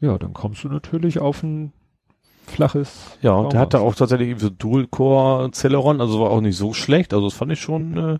Ja, 0.00 0.16
dann 0.16 0.32
kommst 0.32 0.64
du 0.64 0.68
natürlich 0.68 1.18
auf 1.18 1.42
ein 1.42 1.72
flaches. 2.50 3.18
Ja, 3.22 3.32
und 3.32 3.52
der 3.52 3.60
hatte 3.60 3.80
auch 3.80 3.94
tatsächlich 3.94 4.38
so 4.38 4.50
Dual-Core 4.50 5.50
Celeron, 5.52 6.00
also 6.00 6.20
war 6.20 6.30
auch 6.30 6.40
nicht 6.40 6.56
so 6.56 6.72
schlecht. 6.72 7.12
Also 7.14 7.26
das 7.26 7.34
fand 7.34 7.52
ich 7.52 7.60
schon 7.60 7.96
äh, 7.96 8.18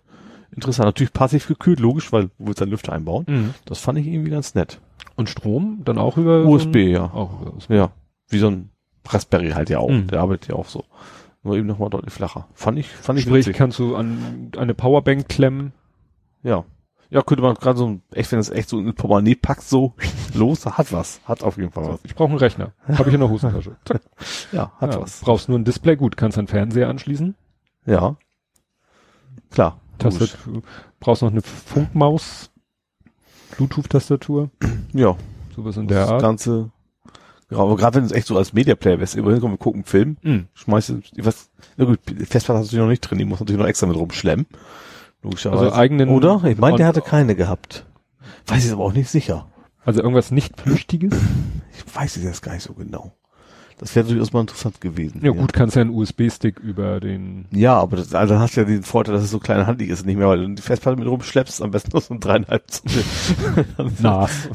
interessant. 0.55 0.87
Natürlich 0.87 1.13
passiv 1.13 1.47
gekühlt, 1.47 1.81
logisch, 1.81 2.13
weil 2.13 2.25
du 2.25 2.31
willst 2.39 2.61
dann 2.61 2.71
Lüfter 2.71 2.93
einbauen. 2.93 3.25
Mhm. 3.29 3.55
Das 3.65 3.79
fand 3.81 3.99
ich 3.99 4.07
irgendwie 4.07 4.31
ganz 4.31 4.55
nett. 4.55 4.81
Und 5.17 5.29
Strom 5.29 5.83
dann 5.85 5.99
auch 5.99 6.17
über 6.17 6.45
USB, 6.45 6.73
so 6.73 6.79
ja. 6.79 7.05
Auch 7.13 7.41
über 7.41 7.55
USB. 7.55 7.71
Ja. 7.71 7.91
Wie 8.29 8.39
so 8.39 8.49
ein 8.49 8.71
Raspberry 9.07 9.51
halt 9.51 9.71
ja 9.71 9.79
auch. 9.79 9.91
Mhm. 9.91 10.07
Der 10.07 10.21
arbeitet 10.21 10.49
ja 10.49 10.55
auch 10.55 10.69
so. 10.69 10.85
Nur 11.43 11.57
eben 11.57 11.67
nochmal 11.67 11.91
deutlich 11.91 12.13
flacher. 12.13 12.49
Fand 12.55 12.79
ich, 12.79 12.89
fand 12.89 13.19
ich 13.19 13.25
Sprich, 13.25 13.47
witzig. 13.47 13.57
kannst 13.57 13.79
du 13.79 13.97
an 13.97 14.53
eine 14.57 14.75
Powerbank 14.75 15.29
klemmen. 15.29 15.73
Ja. 16.43 16.65
Ja, 17.11 17.23
könnte 17.23 17.43
man 17.43 17.55
gerade 17.57 17.77
so, 17.77 17.99
echt, 18.13 18.31
wenn 18.31 18.39
es 18.39 18.51
echt 18.51 18.69
so 18.69 18.79
in 18.79 18.95
Portemonnaie 18.95 19.35
packt, 19.35 19.63
so 19.65 19.95
los, 20.35 20.65
hat 20.65 20.93
was. 20.93 21.21
Hat 21.25 21.43
auf 21.43 21.57
jeden 21.57 21.73
Fall 21.73 21.89
was. 21.89 22.01
Ich 22.05 22.15
brauche 22.15 22.29
einen 22.31 22.39
Rechner. 22.39 22.73
Habe 22.87 23.09
ich 23.09 23.15
in 23.15 23.21
der 23.21 23.29
Hosentasche. 23.31 23.77
Ja, 24.53 24.73
hat 24.79 24.95
ja, 24.95 25.01
was. 25.03 25.21
Brauchst 25.21 25.49
nur 25.49 25.59
ein 25.59 25.65
Display, 25.65 25.97
gut, 25.97 26.17
kannst 26.17 26.39
einen 26.39 26.47
Fernseher 26.49 26.89
anschließen. 26.89 27.35
Ja. 27.87 28.17
Klar. 29.51 29.81
Tastatur. 29.99 30.63
Brauchst 31.01 31.23
noch 31.23 31.31
eine 31.31 31.43
Funkmaus, 31.43 32.51
Bluetooth-Tastatur, 33.57 34.51
Ja. 34.93 35.17
sowas 35.55 35.77
in 35.77 35.89
der 35.89 36.01
das 36.03 36.11
Art. 36.11 36.23
Ganze. 36.23 36.71
Genau, 37.49 37.63
aber 37.67 37.77
gerade 37.77 37.97
wenn 37.97 38.05
es 38.05 38.13
echt 38.13 38.29
so 38.29 38.37
als 38.37 38.53
Media 38.53 38.77
Player 38.77 39.01
wärst, 39.01 39.17
immerhin 39.17 39.41
kommen 39.41 39.55
wir 39.55 39.59
gucken 39.59 39.81
einen 39.81 39.85
Film, 39.85 40.17
Mhm. 40.23 40.47
schmeißt 40.55 40.95
was, 41.19 41.51
na 41.77 41.85
gut, 41.85 41.99
Festplatte 42.29 42.61
hast 42.61 42.73
du 42.73 42.77
natürlich 42.77 42.79
noch 42.79 42.87
nicht 42.89 43.01
drin, 43.01 43.19
die 43.19 43.25
muss 43.25 43.41
natürlich 43.41 43.61
noch 43.61 43.67
extra 43.67 43.87
mit 43.87 43.97
rumschlemmen. 43.97 44.47
Logischerweise. 45.23 45.65
Also 45.65 45.75
eigenen- 45.77 46.09
Oder? 46.11 46.43
Ich 46.45 46.59
meine, 46.59 46.77
der 46.77 46.87
hatte 46.87 47.03
keine 47.03 47.35
gehabt. 47.35 47.87
Weiß 48.47 48.65
ich 48.65 48.73
aber 48.73 48.85
auch 48.85 48.93
nicht 48.93 49.09
sicher. 49.11 49.47
Also 49.85 50.01
irgendwas 50.03 50.31
nicht 50.31 50.61
Flüchtiges. 50.61 51.13
Ich 51.73 51.97
weiß 51.97 52.17
es 52.19 52.23
jetzt 52.25 52.43
gar 52.43 52.53
nicht 52.53 52.63
so 52.63 52.75
genau. 52.75 53.13
Das 53.79 53.97
wäre 53.97 54.07
durchaus 54.07 54.33
mal 54.35 54.43
interessant 54.43 54.81
gewesen. 54.83 55.21
Ja 55.25 55.31
gut, 55.31 55.55
kannst 55.55 55.75
ja 55.77 55.81
einen 55.81 55.91
USB-Stick 55.95 56.59
über 56.59 57.01
den. 57.01 57.47
Ja, 57.51 57.79
aber 57.79 57.97
das, 57.97 58.15
also 58.15 58.35
dann 58.35 58.43
hast 58.43 58.55
du 58.55 58.61
ja 58.61 58.67
den 58.67 58.83
Vorteil, 58.83 59.15
dass 59.15 59.25
es 59.25 59.31
so 59.31 59.39
klein 59.39 59.67
handlich 59.67 59.89
ist, 59.89 60.05
nicht 60.05 60.19
mehr, 60.19 60.29
weil 60.29 60.47
du 60.47 60.55
die 60.55 60.61
Festplatte 60.63 60.99
mit 60.99 61.09
rumschleppst, 61.09 61.63
am 61.63 61.71
besten 61.71 61.93
nur 61.93 62.03
so 62.03 62.13
ein 62.13 62.21
dreieinhalb 62.21 62.71
Zoll. 62.71 63.65
NAS. 64.01 64.51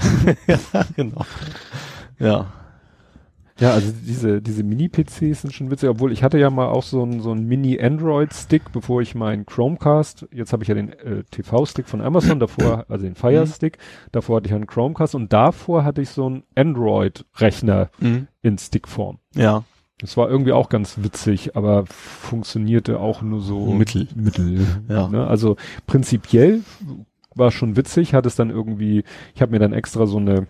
ja, 0.45 0.60
genau. 0.95 1.26
Ja. 2.19 2.45
Ja, 3.58 3.72
also 3.72 3.93
diese, 4.06 4.42
diese 4.42 4.64
Mini-PCs 4.64 5.42
sind 5.43 5.53
schon 5.53 5.72
witzig, 5.72 5.88
obwohl 5.88 6.11
ich 6.11 6.24
hatte 6.24 6.38
ja 6.38 6.50
mal 6.50 6.67
auch 6.67 6.84
so 6.84 7.03
einen 7.03 7.22
so 7.22 7.32
einen 7.32 7.48
Mini-Android-Stick, 7.48 8.74
bevor 8.74 9.01
ich 9.01 9.16
meinen 9.16 9.45
Chromecast, 9.45 10.27
jetzt 10.34 10.51
habe 10.51 10.64
ich 10.64 10.67
ja 10.67 10.75
den 10.75 10.92
äh, 10.92 11.24
TV-Stick 11.32 11.88
von 11.88 12.01
Amazon, 12.01 12.40
davor, 12.40 12.85
also 12.90 13.06
den 13.06 13.16
Fire-Stick, 13.16 13.77
davor 14.11 14.38
hatte 14.38 14.48
ich 14.48 14.53
einen 14.53 14.67
Chromecast 14.67 15.16
und 15.16 15.32
davor 15.32 15.85
hatte 15.85 16.01
ich 16.01 16.09
so 16.09 16.25
einen 16.25 16.43
Android-Rechner 16.56 17.92
in 18.42 18.58
Stickform. 18.58 19.19
Ja. 19.34 19.64
Das 20.00 20.17
war 20.17 20.30
irgendwie 20.30 20.51
auch 20.51 20.67
ganz 20.67 20.98
witzig, 21.01 21.56
aber 21.56 21.85
funktionierte 21.85 23.00
auch 23.00 23.22
nur 23.22 23.40
so 23.40 23.67
Mittel. 23.67 24.09
Mittel. 24.16 24.67
Ja. 24.90 25.08
Ne? 25.08 25.25
Also 25.25 25.56
prinzipiell 25.88 26.61
war 27.34 27.51
schon 27.51 27.77
witzig, 27.77 28.14
hat 28.14 28.25
es 28.25 28.35
dann 28.35 28.50
irgendwie, 28.50 29.06
ich 29.34 29.42
habe 29.42 29.53
mir 29.53 29.59
dann 29.59 29.72
extra 29.72 30.06
so 30.06 30.17
eine 30.17 30.48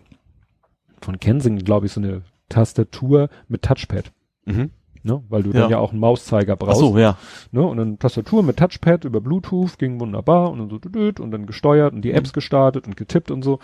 von 1.01 1.19
Kensington, 1.19 1.63
glaube 1.63 1.85
ich, 1.85 1.91
so 1.91 2.01
eine 2.01 2.23
Tastatur 2.55 3.29
mit 3.47 3.61
Touchpad. 3.63 4.11
Mhm. 4.45 4.69
Ne? 5.03 5.21
Weil 5.29 5.43
du 5.43 5.51
Ja. 5.51 5.61
dann 5.61 5.69
ja 5.69 5.77
auch 5.77 5.91
einen 5.91 5.99
Mauszeiger 5.99 6.53
Ach 6.53 6.57
brauchst. 6.57 6.79
so, 6.79 6.97
ja. 6.97 7.17
Ne? 7.51 7.61
Und 7.61 7.77
dann 7.77 7.99
Tastatur 7.99 8.41
mit 8.43 8.57
Touchpad 8.57 9.05
über 9.05 9.21
Bluetooth 9.21 9.77
ging 9.77 9.99
wunderbar 9.99 10.49
und 10.51 10.59
dann 10.59 10.69
so 10.69 10.79
düdüt 10.79 11.19
und 11.19 11.31
dann 11.31 11.45
gesteuert 11.45 11.93
und 11.93 12.01
die 12.01 12.09
Mhm. 12.09 12.15
Apps 12.15 12.33
gestartet 12.33 12.87
und 12.87 12.97
getippt 12.97 13.29
und 13.29 13.43
so. 13.43 13.59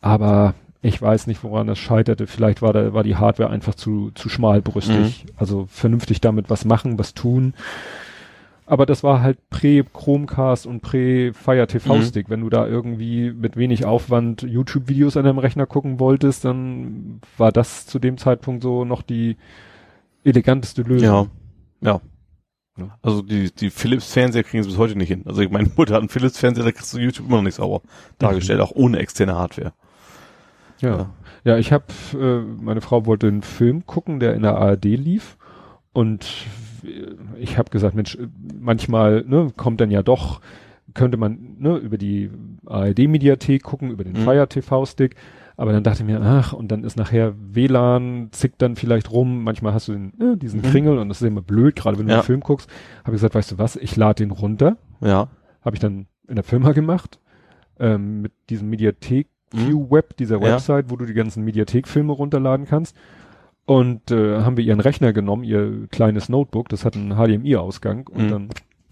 Aber 0.00 0.54
ich 0.82 1.00
weiß 1.00 1.28
nicht, 1.28 1.44
woran 1.44 1.68
das 1.68 1.78
scheiterte. 1.78 2.26
Vielleicht 2.26 2.60
war 2.60 2.72
da, 2.72 2.92
war 2.92 3.04
die 3.04 3.16
Hardware 3.16 3.48
einfach 3.50 3.74
zu, 3.74 4.10
zu 4.14 4.28
schmalbrüstig. 4.28 5.24
Mhm. 5.24 5.30
Also 5.36 5.66
vernünftig 5.70 6.20
damit 6.20 6.50
was 6.50 6.64
machen, 6.64 6.98
was 6.98 7.14
tun. 7.14 7.54
Aber 8.66 8.86
das 8.86 9.02
war 9.02 9.22
halt 9.22 9.38
prä-Chromecast 9.50 10.66
und 10.66 10.80
prä-Fire 10.80 11.66
TV 11.66 11.96
Mhm. 11.96 12.24
Wenn 12.28 12.40
du 12.40 12.48
da 12.48 12.66
irgendwie 12.66 13.32
mit 13.32 13.56
wenig 13.56 13.84
Aufwand 13.84 14.42
YouTube-Videos 14.42 15.16
an 15.16 15.24
deinem 15.24 15.38
Rechner 15.38 15.66
gucken 15.66 15.98
wolltest, 15.98 16.44
dann 16.44 17.20
war 17.36 17.52
das 17.52 17.86
zu 17.86 17.98
dem 17.98 18.18
Zeitpunkt 18.18 18.62
so 18.62 18.84
noch 18.84 19.02
die 19.02 19.36
eleganteste 20.24 20.82
Lösung. 20.82 21.30
Ja. 21.82 22.00
Ja. 22.78 22.98
Also 23.02 23.20
die, 23.20 23.50
die 23.52 23.70
Philips-Fernseher 23.70 24.44
kriegen 24.44 24.62
es 24.62 24.66
bis 24.66 24.78
heute 24.78 24.96
nicht 24.96 25.08
hin. 25.08 25.24
Also 25.26 25.42
meine 25.50 25.70
Mutter 25.76 25.94
hat 25.94 26.00
einen 26.00 26.08
Philips-Fernseher, 26.08 26.64
da 26.64 26.72
kriegst 26.72 26.94
du 26.94 26.98
YouTube 26.98 27.26
immer 27.26 27.36
noch 27.36 27.42
nicht 27.42 27.56
sauber 27.56 27.82
dargestellt, 28.18 28.60
auch 28.60 28.72
ohne 28.74 28.98
externe 28.98 29.34
Hardware. 29.34 29.72
Ja. 30.80 30.96
Ja. 30.96 31.10
Ja, 31.44 31.58
ich 31.58 31.72
habe, 31.72 31.84
äh, 32.14 32.40
meine 32.62 32.80
Frau 32.80 33.04
wollte 33.04 33.26
einen 33.26 33.42
Film 33.42 33.84
gucken, 33.84 34.20
der 34.20 34.34
in 34.34 34.42
der 34.42 34.56
ARD 34.56 34.84
lief. 34.84 35.36
Und 35.92 36.24
ich 37.38 37.58
habe 37.58 37.70
gesagt, 37.70 37.94
Mensch, 37.94 38.18
manchmal 38.60 39.24
ne, 39.26 39.48
kommt 39.56 39.80
dann 39.80 39.90
ja 39.90 40.02
doch, 40.02 40.40
könnte 40.94 41.16
man 41.16 41.56
ne, 41.58 41.76
über 41.76 41.96
die 41.98 42.30
ARD-Mediathek 42.66 43.62
gucken, 43.62 43.90
über 43.90 44.04
den 44.04 44.12
Mhm. 44.14 44.24
Fire 44.24 44.48
TV-Stick. 44.48 45.16
Aber 45.56 45.72
dann 45.72 45.84
dachte 45.84 46.02
ich 46.02 46.06
mir, 46.06 46.20
ach, 46.22 46.52
und 46.54 46.72
dann 46.72 46.82
ist 46.82 46.96
nachher 46.96 47.34
WLAN, 47.36 48.28
zickt 48.32 48.62
dann 48.62 48.74
vielleicht 48.74 49.12
rum. 49.12 49.44
Manchmal 49.44 49.74
hast 49.74 49.88
du 49.88 49.92
den, 49.92 50.12
ne, 50.16 50.36
diesen 50.36 50.60
Mhm. 50.60 50.64
Kringel 50.64 50.98
und 50.98 51.08
das 51.08 51.20
ist 51.20 51.28
immer 51.28 51.42
blöd, 51.42 51.76
gerade 51.76 51.98
wenn 51.98 52.06
du 52.06 52.12
Ja. 52.12 52.18
einen 52.18 52.24
Film 52.26 52.40
guckst. 52.40 52.68
Habe 53.04 53.10
ich 53.10 53.20
gesagt, 53.20 53.34
weißt 53.34 53.52
du 53.52 53.58
was, 53.58 53.76
ich 53.76 53.94
lade 53.96 54.24
den 54.24 54.30
runter. 54.30 54.76
Ja. 55.00 55.28
Habe 55.62 55.76
ich 55.76 55.80
dann 55.80 56.06
in 56.26 56.34
der 56.36 56.44
Firma 56.44 56.72
gemacht, 56.72 57.20
ähm, 57.78 58.22
mit 58.22 58.32
diesem 58.50 58.70
Mediathek. 58.70 59.28
View 59.54 59.90
Web, 59.90 60.16
dieser 60.16 60.36
Ja. 60.38 60.54
Website, 60.54 60.86
wo 60.88 60.96
du 60.96 61.04
die 61.04 61.12
ganzen 61.12 61.44
Mediathek-Filme 61.44 62.12
runterladen 62.14 62.66
kannst. 62.66 62.96
Und 63.64 64.10
äh, 64.10 64.40
haben 64.40 64.56
wir 64.56 64.64
ihren 64.64 64.80
Rechner 64.80 65.12
genommen, 65.12 65.44
ihr 65.44 65.86
kleines 65.90 66.28
Notebook, 66.28 66.68
das 66.68 66.84
hat 66.84 66.96
einen 66.96 67.14
HDMI-Ausgang 67.14 68.08
und 68.08 68.24
Mhm. 68.26 68.30
dann 68.30 68.48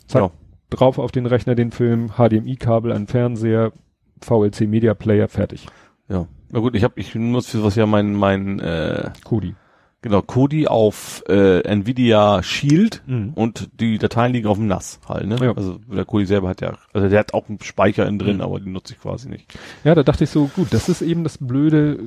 zack, 0.06 0.22
Ja. 0.22 0.30
drauf 0.70 0.98
auf 0.98 1.10
den 1.10 1.26
Rechner 1.26 1.54
den 1.56 1.72
Film, 1.72 2.12
HDMI-Kabel, 2.16 2.92
ein 2.92 3.06
Fernseher, 3.08 3.72
VLC 4.20 4.66
Media 4.68 4.94
Player, 4.94 5.28
fertig. 5.28 5.66
Ja. 6.08 6.26
Na 6.50 6.60
gut, 6.60 6.74
ich 6.76 6.84
habe, 6.84 6.94
ich 7.00 7.14
nutze 7.14 7.58
für 7.58 7.64
was 7.64 7.74
ja 7.76 7.86
mein, 7.86 8.14
mein, 8.14 8.60
äh, 8.60 9.10
Kodi. 9.24 9.54
Genau, 10.02 10.22
Kodi 10.22 10.66
auf 10.66 11.22
äh, 11.28 11.60
Nvidia 11.60 12.42
Shield 12.42 13.02
Mhm. 13.06 13.32
und 13.34 13.68
die 13.80 13.98
Dateien 13.98 14.32
liegen 14.32 14.46
auf 14.48 14.56
dem 14.56 14.66
NAS 14.66 15.00
halt, 15.08 15.26
ne? 15.26 15.36
Ja. 15.40 15.52
Also 15.56 15.78
der 15.92 16.04
Kodi 16.04 16.26
selber 16.26 16.48
hat 16.48 16.60
ja, 16.60 16.74
also 16.92 17.08
der 17.08 17.18
hat 17.18 17.34
auch 17.34 17.48
einen 17.48 17.60
Speicher 17.62 18.06
innen 18.06 18.18
drin, 18.18 18.36
Mhm. 18.36 18.42
aber 18.42 18.60
den 18.60 18.72
nutze 18.72 18.94
ich 18.94 19.00
quasi 19.00 19.28
nicht. 19.28 19.46
Ja, 19.84 19.94
da 19.94 20.02
dachte 20.02 20.24
ich 20.24 20.30
so, 20.30 20.46
gut, 20.54 20.68
das 20.72 20.88
ist 20.88 21.02
eben 21.02 21.22
das 21.24 21.38
Blöde. 21.38 21.98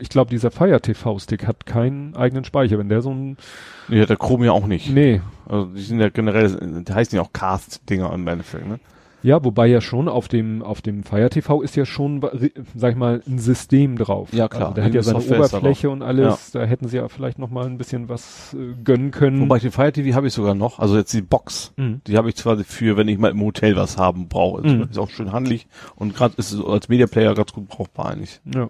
Ich 0.00 0.08
glaube, 0.08 0.30
dieser 0.30 0.50
Fire 0.50 0.80
TV-Stick 0.80 1.46
hat 1.46 1.66
keinen 1.66 2.16
eigenen 2.16 2.44
Speicher. 2.44 2.78
Wenn 2.78 2.88
der 2.88 3.02
so 3.02 3.10
ein, 3.10 3.36
Nee, 3.88 4.00
hat 4.02 4.08
der 4.10 4.16
Chrome 4.16 4.46
ja 4.46 4.52
auch 4.52 4.66
nicht. 4.66 4.90
nee, 4.90 5.20
Also 5.46 5.66
die 5.66 5.82
sind 5.82 6.00
ja 6.00 6.08
generell, 6.08 6.82
die 6.86 6.92
heißen 6.92 7.16
ja 7.16 7.22
auch 7.22 7.32
Cast-Dinger 7.32 8.12
im 8.12 8.26
Endeffekt, 8.28 8.66
ne? 8.68 8.78
Ja, 9.22 9.44
wobei 9.44 9.66
ja 9.68 9.80
schon 9.80 10.08
auf 10.08 10.26
dem 10.28 10.62
auf 10.62 10.82
dem 10.82 11.04
Fire 11.04 11.30
TV 11.30 11.62
ist 11.62 11.76
ja 11.76 11.86
schon, 11.86 12.20
sag 12.74 12.90
ich 12.92 12.96
mal, 12.96 13.22
ein 13.26 13.38
System 13.38 13.96
drauf. 13.96 14.32
Ja, 14.32 14.48
klar. 14.48 14.62
Also 14.64 14.74
der 14.74 14.84
hat 14.84 14.94
ja 14.94 15.02
seine 15.02 15.20
Software 15.20 15.38
Oberfläche 15.38 15.90
und 15.90 16.02
alles. 16.02 16.50
Da 16.50 16.64
hätten 16.64 16.88
sie 16.88 16.96
ja 16.96 17.08
vielleicht 17.08 17.38
noch 17.38 17.50
mal 17.50 17.66
ein 17.66 17.78
bisschen 17.78 18.08
was 18.08 18.54
äh, 18.54 18.74
gönnen 18.82 19.10
können. 19.12 19.40
Wobei 19.40 19.58
den 19.60 19.70
Fire 19.70 19.92
TV 19.92 20.16
habe 20.16 20.26
ich 20.26 20.32
sogar 20.32 20.54
noch, 20.54 20.78
also 20.80 20.96
jetzt 20.96 21.12
die 21.12 21.22
Box. 21.22 21.72
Mhm. 21.76 22.00
Die 22.06 22.16
habe 22.16 22.28
ich 22.28 22.36
zwar 22.36 22.58
für, 22.58 22.96
wenn 22.96 23.08
ich 23.08 23.18
mal 23.18 23.30
im 23.30 23.40
Hotel 23.40 23.76
was 23.76 23.96
haben 23.96 24.28
brauche. 24.28 24.66
Mhm. 24.66 24.88
Ist 24.90 24.98
auch 24.98 25.10
schön 25.10 25.32
handlich 25.32 25.66
und 25.96 26.14
gerade 26.14 26.34
ist 26.36 26.52
es 26.52 26.64
als 26.64 26.88
Media 26.88 27.06
Player 27.06 27.34
ganz 27.34 27.52
gut 27.52 27.68
brauchbar 27.68 28.06
eigentlich. 28.10 28.40
Ja. 28.52 28.68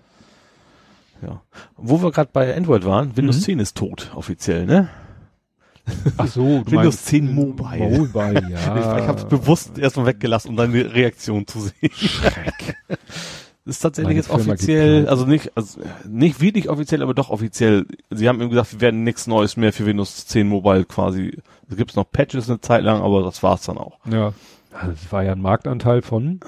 Ja. 1.23 1.41
Wo 1.77 2.03
wir 2.03 2.11
gerade 2.11 2.31
bei 2.33 2.55
Android 2.57 2.85
waren, 2.85 3.17
Windows 3.17 3.37
Mhm. 3.39 3.43
10 3.43 3.59
ist 3.61 3.77
tot, 3.77 4.11
offiziell, 4.17 4.67
ne? 4.67 4.89
Ach 6.17 6.27
so, 6.27 6.43
du 6.43 6.67
Windows 6.71 6.85
meinst 6.85 7.07
10 7.07 7.35
Mobile. 7.35 7.99
Mobile, 7.99 8.49
ja. 8.51 8.77
Ich, 8.77 9.03
ich 9.03 9.09
habe 9.09 9.19
es 9.19 9.25
bewusst 9.25 9.79
erstmal 9.79 10.07
weggelassen, 10.07 10.51
um 10.51 10.57
deine 10.57 10.95
Reaktion 10.95 11.47
zu 11.47 11.61
sehen. 11.61 11.91
Schreck. 11.93 12.77
Das 12.89 12.99
ist 13.67 13.81
tatsächlich 13.81 14.09
Meine 14.09 14.17
jetzt 14.17 14.29
Firma 14.29 14.53
offiziell, 14.53 15.09
also 15.09 15.27
nicht, 15.27 15.57
also 15.57 15.81
nicht 16.09 16.41
wirklich 16.41 16.69
offiziell, 16.69 17.03
aber 17.03 17.15
doch 17.15 17.31
offiziell. 17.31 17.87
Sie 18.11 18.29
haben 18.29 18.41
eben 18.41 18.51
gesagt, 18.51 18.73
wir 18.73 18.81
werden 18.81 19.05
nichts 19.05 19.27
Neues 19.27 19.57
mehr 19.57 19.73
für 19.73 19.87
Windows 19.87 20.27
10 20.27 20.49
Mobile 20.49 20.85
quasi. 20.85 21.39
Da 21.69 21.77
gibt's 21.77 21.97
noch 21.97 22.11
Patches 22.11 22.49
eine 22.49 22.61
Zeit 22.61 22.85
lang, 22.85 23.03
aber 23.03 23.23
das 23.23 23.43
war's 23.43 23.63
dann 23.63 23.79
auch. 23.79 23.99
Ja. 24.11 24.33
Also 24.73 24.93
das 24.93 25.13
war 25.13 25.23
ja 25.23 25.33
ein 25.33 25.43
Marktanteil 25.43 26.03
von, 26.03 26.41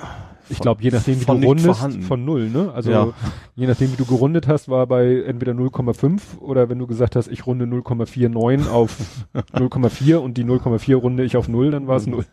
ich 0.48 0.58
glaube, 0.58 0.82
je 0.82 0.90
nachdem, 0.90 1.20
wie 1.20 1.24
du 1.24 1.32
rundest, 1.32 1.66
vorhanden. 1.66 2.02
von 2.02 2.24
null, 2.24 2.48
ne? 2.50 2.72
Also 2.74 2.90
Ja. 2.90 3.08
je 3.54 3.66
nachdem, 3.66 3.92
wie 3.92 3.96
du 3.96 4.04
gerundet 4.04 4.46
hast, 4.48 4.68
war 4.68 4.86
bei 4.86 5.22
entweder 5.22 5.52
0,5 5.52 6.38
oder 6.40 6.68
wenn 6.68 6.78
du 6.78 6.86
gesagt 6.86 7.16
hast, 7.16 7.28
ich 7.28 7.46
runde 7.46 7.64
0,49 7.66 8.68
auf 8.68 8.96
0,4 9.54 10.16
und 10.16 10.36
die 10.36 10.44
0,4 10.44 10.94
runde 10.96 11.24
ich 11.24 11.36
auf 11.36 11.48
0, 11.48 11.70
dann 11.70 11.86
war 11.86 11.96
es 11.96 12.06
0. 12.06 12.24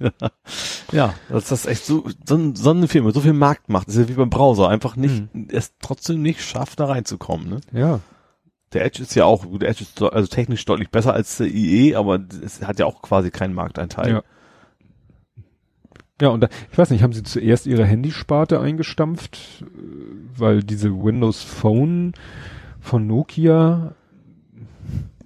Ja, 0.91 1.13
das 1.29 1.51
ist 1.51 1.65
echt 1.67 1.85
so, 1.85 2.03
so, 2.25 2.51
so 2.53 2.69
eine 2.71 2.87
Firma, 2.87 3.11
so 3.11 3.21
viel 3.21 3.33
Marktmacht. 3.33 3.87
Das 3.87 3.95
ist 3.95 4.01
ja 4.01 4.09
wie 4.09 4.17
beim 4.17 4.29
Browser, 4.29 4.67
einfach 4.69 4.95
nicht, 4.95 5.23
es 5.49 5.73
trotzdem 5.81 6.21
nicht 6.21 6.41
schafft, 6.43 6.79
da 6.79 6.85
reinzukommen, 6.85 7.49
ne? 7.49 7.61
Ja. 7.71 7.99
Der 8.73 8.85
Edge 8.85 9.01
ist 9.01 9.15
ja 9.15 9.25
auch, 9.25 9.45
der 9.57 9.69
Edge 9.69 9.83
ist 9.83 10.01
also 10.01 10.27
technisch 10.27 10.63
deutlich 10.65 10.89
besser 10.89 11.13
als 11.13 11.37
der 11.37 11.47
IE, 11.47 11.95
aber 11.95 12.19
es 12.43 12.61
hat 12.65 12.79
ja 12.79 12.85
auch 12.85 13.01
quasi 13.01 13.29
keinen 13.29 13.53
Markteinteil. 13.53 14.09
Ja. 14.11 14.23
Ja, 16.21 16.29
und 16.29 16.41
da, 16.41 16.47
ich 16.71 16.77
weiß 16.77 16.89
nicht, 16.91 17.03
haben 17.03 17.13
sie 17.13 17.23
zuerst 17.23 17.65
ihre 17.67 17.83
Handysparte 17.85 18.59
eingestampft, 18.59 19.63
äh, 19.63 19.65
weil 20.39 20.63
diese 20.63 20.89
Windows 20.91 21.41
Phone 21.43 22.13
von 22.79 23.07
Nokia, 23.07 23.93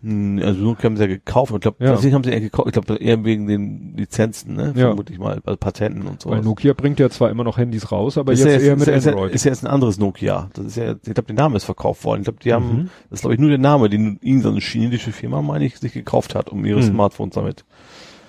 Hm, 0.02 0.40
Also 0.44 0.62
Nokia 0.62 0.84
haben 0.84 0.98
sie 0.98 1.04
ja 1.04 1.08
gekauft, 1.08 1.52
ich 1.56 1.62
glaube, 1.62 1.84
Ja. 1.84 1.96
haben 2.00 2.24
sie 2.24 2.30
eher 2.30 2.40
gekauft, 2.40 2.68
ich 2.68 2.74
glaube 2.74 2.96
eher 3.02 3.24
wegen 3.26 3.48
den 3.48 3.96
Lizenzen, 3.98 4.54
ne? 4.56 4.72
Ja. 4.76 4.88
Vermute 4.90 5.12
ich 5.12 5.18
mal, 5.18 5.42
bei 5.44 5.56
Patenten 5.56 6.04
und 6.06 6.22
so. 6.22 6.30
weil 6.30 6.42
Nokia 6.42 6.74
bringt 6.74 7.00
ja 7.00 7.10
zwar 7.10 7.32
immer 7.32 7.44
noch 7.44 7.58
Handys 7.58 7.92
raus, 7.92 8.16
aber 8.20 8.34
ist 8.34 8.44
jetzt 8.46 8.62
ja 8.62 8.70
eher 8.70 8.76
mit 8.78 8.88
ist, 8.88 9.06
ja- 9.06 9.12
Android. 9.14 9.34
Ist 9.34 9.46
ja 9.46 9.52
jetzt 9.52 9.64
ein 9.64 9.68
anderes 9.68 9.98
Nokia. 9.98 10.50
Das 10.54 10.66
ist 10.66 10.78
ja, 10.78 10.92
ich 10.92 11.02
glaube, 11.02 11.24
der 11.24 11.36
Name 11.36 11.58
ist 11.58 11.64
verkauft 11.64 12.04
worden. 12.04 12.20
Ich 12.22 12.26
glaube, 12.26 12.38
die 12.44 12.54
haben, 12.54 12.68
Mhm. 12.68 12.90
das 13.10 13.18
ist 13.18 13.22
glaube 13.22 13.34
ich 13.34 13.40
nur 13.40 13.50
der 13.50 13.58
Name, 13.58 13.90
den 13.90 14.20
irgendeine 14.22 14.42
so 14.44 14.50
eine 14.50 14.60
chinesische 14.60 15.12
Firma, 15.12 15.42
meine 15.42 15.66
ich, 15.66 15.78
sich 15.80 15.94
gekauft 15.94 16.36
hat, 16.36 16.50
um 16.50 16.64
ihre 16.66 16.82
Mhm. 16.82 16.84
Smartphones 16.84 17.34
damit. 17.34 17.66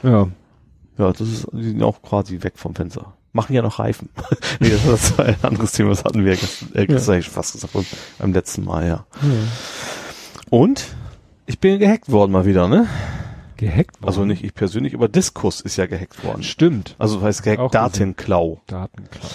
Ja. 0.03 0.29
Ja, 0.99 1.13
das 1.13 1.21
ist, 1.29 1.47
die 1.53 1.63
sind 1.65 1.83
auch 1.83 2.01
quasi 2.03 2.43
weg 2.43 2.55
vom 2.57 2.75
Fenster. 2.75 3.15
Machen 3.33 3.53
ja 3.55 3.61
noch 3.63 3.79
Reifen. 3.79 4.09
nee, 4.61 4.71
das, 4.71 4.85
das 4.87 5.19
war 5.19 5.27
ein 5.27 5.37
anderes 5.43 5.73
Thema, 5.73 5.91
das 5.91 6.05
hatten 6.05 6.25
wir 6.25 6.33
ja 6.35 6.39
gestern, 6.41 6.75
äh, 6.75 6.87
das 6.87 7.07
hab 7.09 7.17
ich 7.17 7.29
fast 7.29 7.53
gesagt 7.53 7.73
beim- 7.75 7.85
beim 8.19 8.33
letzten 8.33 8.65
Mal, 8.65 8.87
ja. 8.87 9.07
Und 10.51 10.85
ich 11.47 11.59
bin 11.59 11.79
gehackt 11.79 12.11
worden 12.11 12.33
mal 12.33 12.47
wieder, 12.47 12.69
ne? 12.69 12.87
Gehackt 13.57 14.01
worden. 14.01 14.07
Also 14.09 14.25
nicht 14.25 14.45
ich 14.45 14.55
persönlich, 14.55 14.95
aber 14.95 15.09
Diskus 15.09 15.61
ist 15.61 15.77
ja 15.77 15.87
gehackt 15.87 16.23
worden. 16.25 16.43
Stimmt. 16.43 16.95
Also 16.99 17.21
heißt 17.23 17.41
Auch 17.41 17.45
gehackt. 17.45 17.75
Datenklau. 17.75 18.61
Datenklau. 18.67 19.29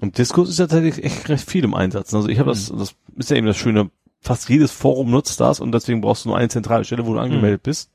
Und 0.00 0.18
Diskus 0.18 0.48
ist 0.48 0.58
ja 0.58 0.66
tatsächlich 0.66 1.04
echt 1.04 1.28
recht 1.28 1.48
viel 1.48 1.64
im 1.64 1.74
Einsatz. 1.74 2.12
Also 2.14 2.28
ich 2.28 2.38
habe 2.38 2.50
das, 2.50 2.72
das 2.76 2.94
ist 3.16 3.30
ja 3.30 3.36
eben 3.36 3.46
das 3.46 3.56
Schöne, 3.56 3.90
fast 4.20 4.48
jedes 4.48 4.70
Forum 4.70 5.10
nutzt 5.10 5.40
das 5.40 5.60
und 5.60 5.72
deswegen 5.72 6.00
brauchst 6.00 6.24
du 6.24 6.30
nur 6.30 6.38
eine 6.38 6.48
zentrale 6.48 6.84
Stelle, 6.84 7.06
wo 7.06 7.14
du 7.14 7.18
angemeldet 7.20 7.62
bist. 7.62 7.90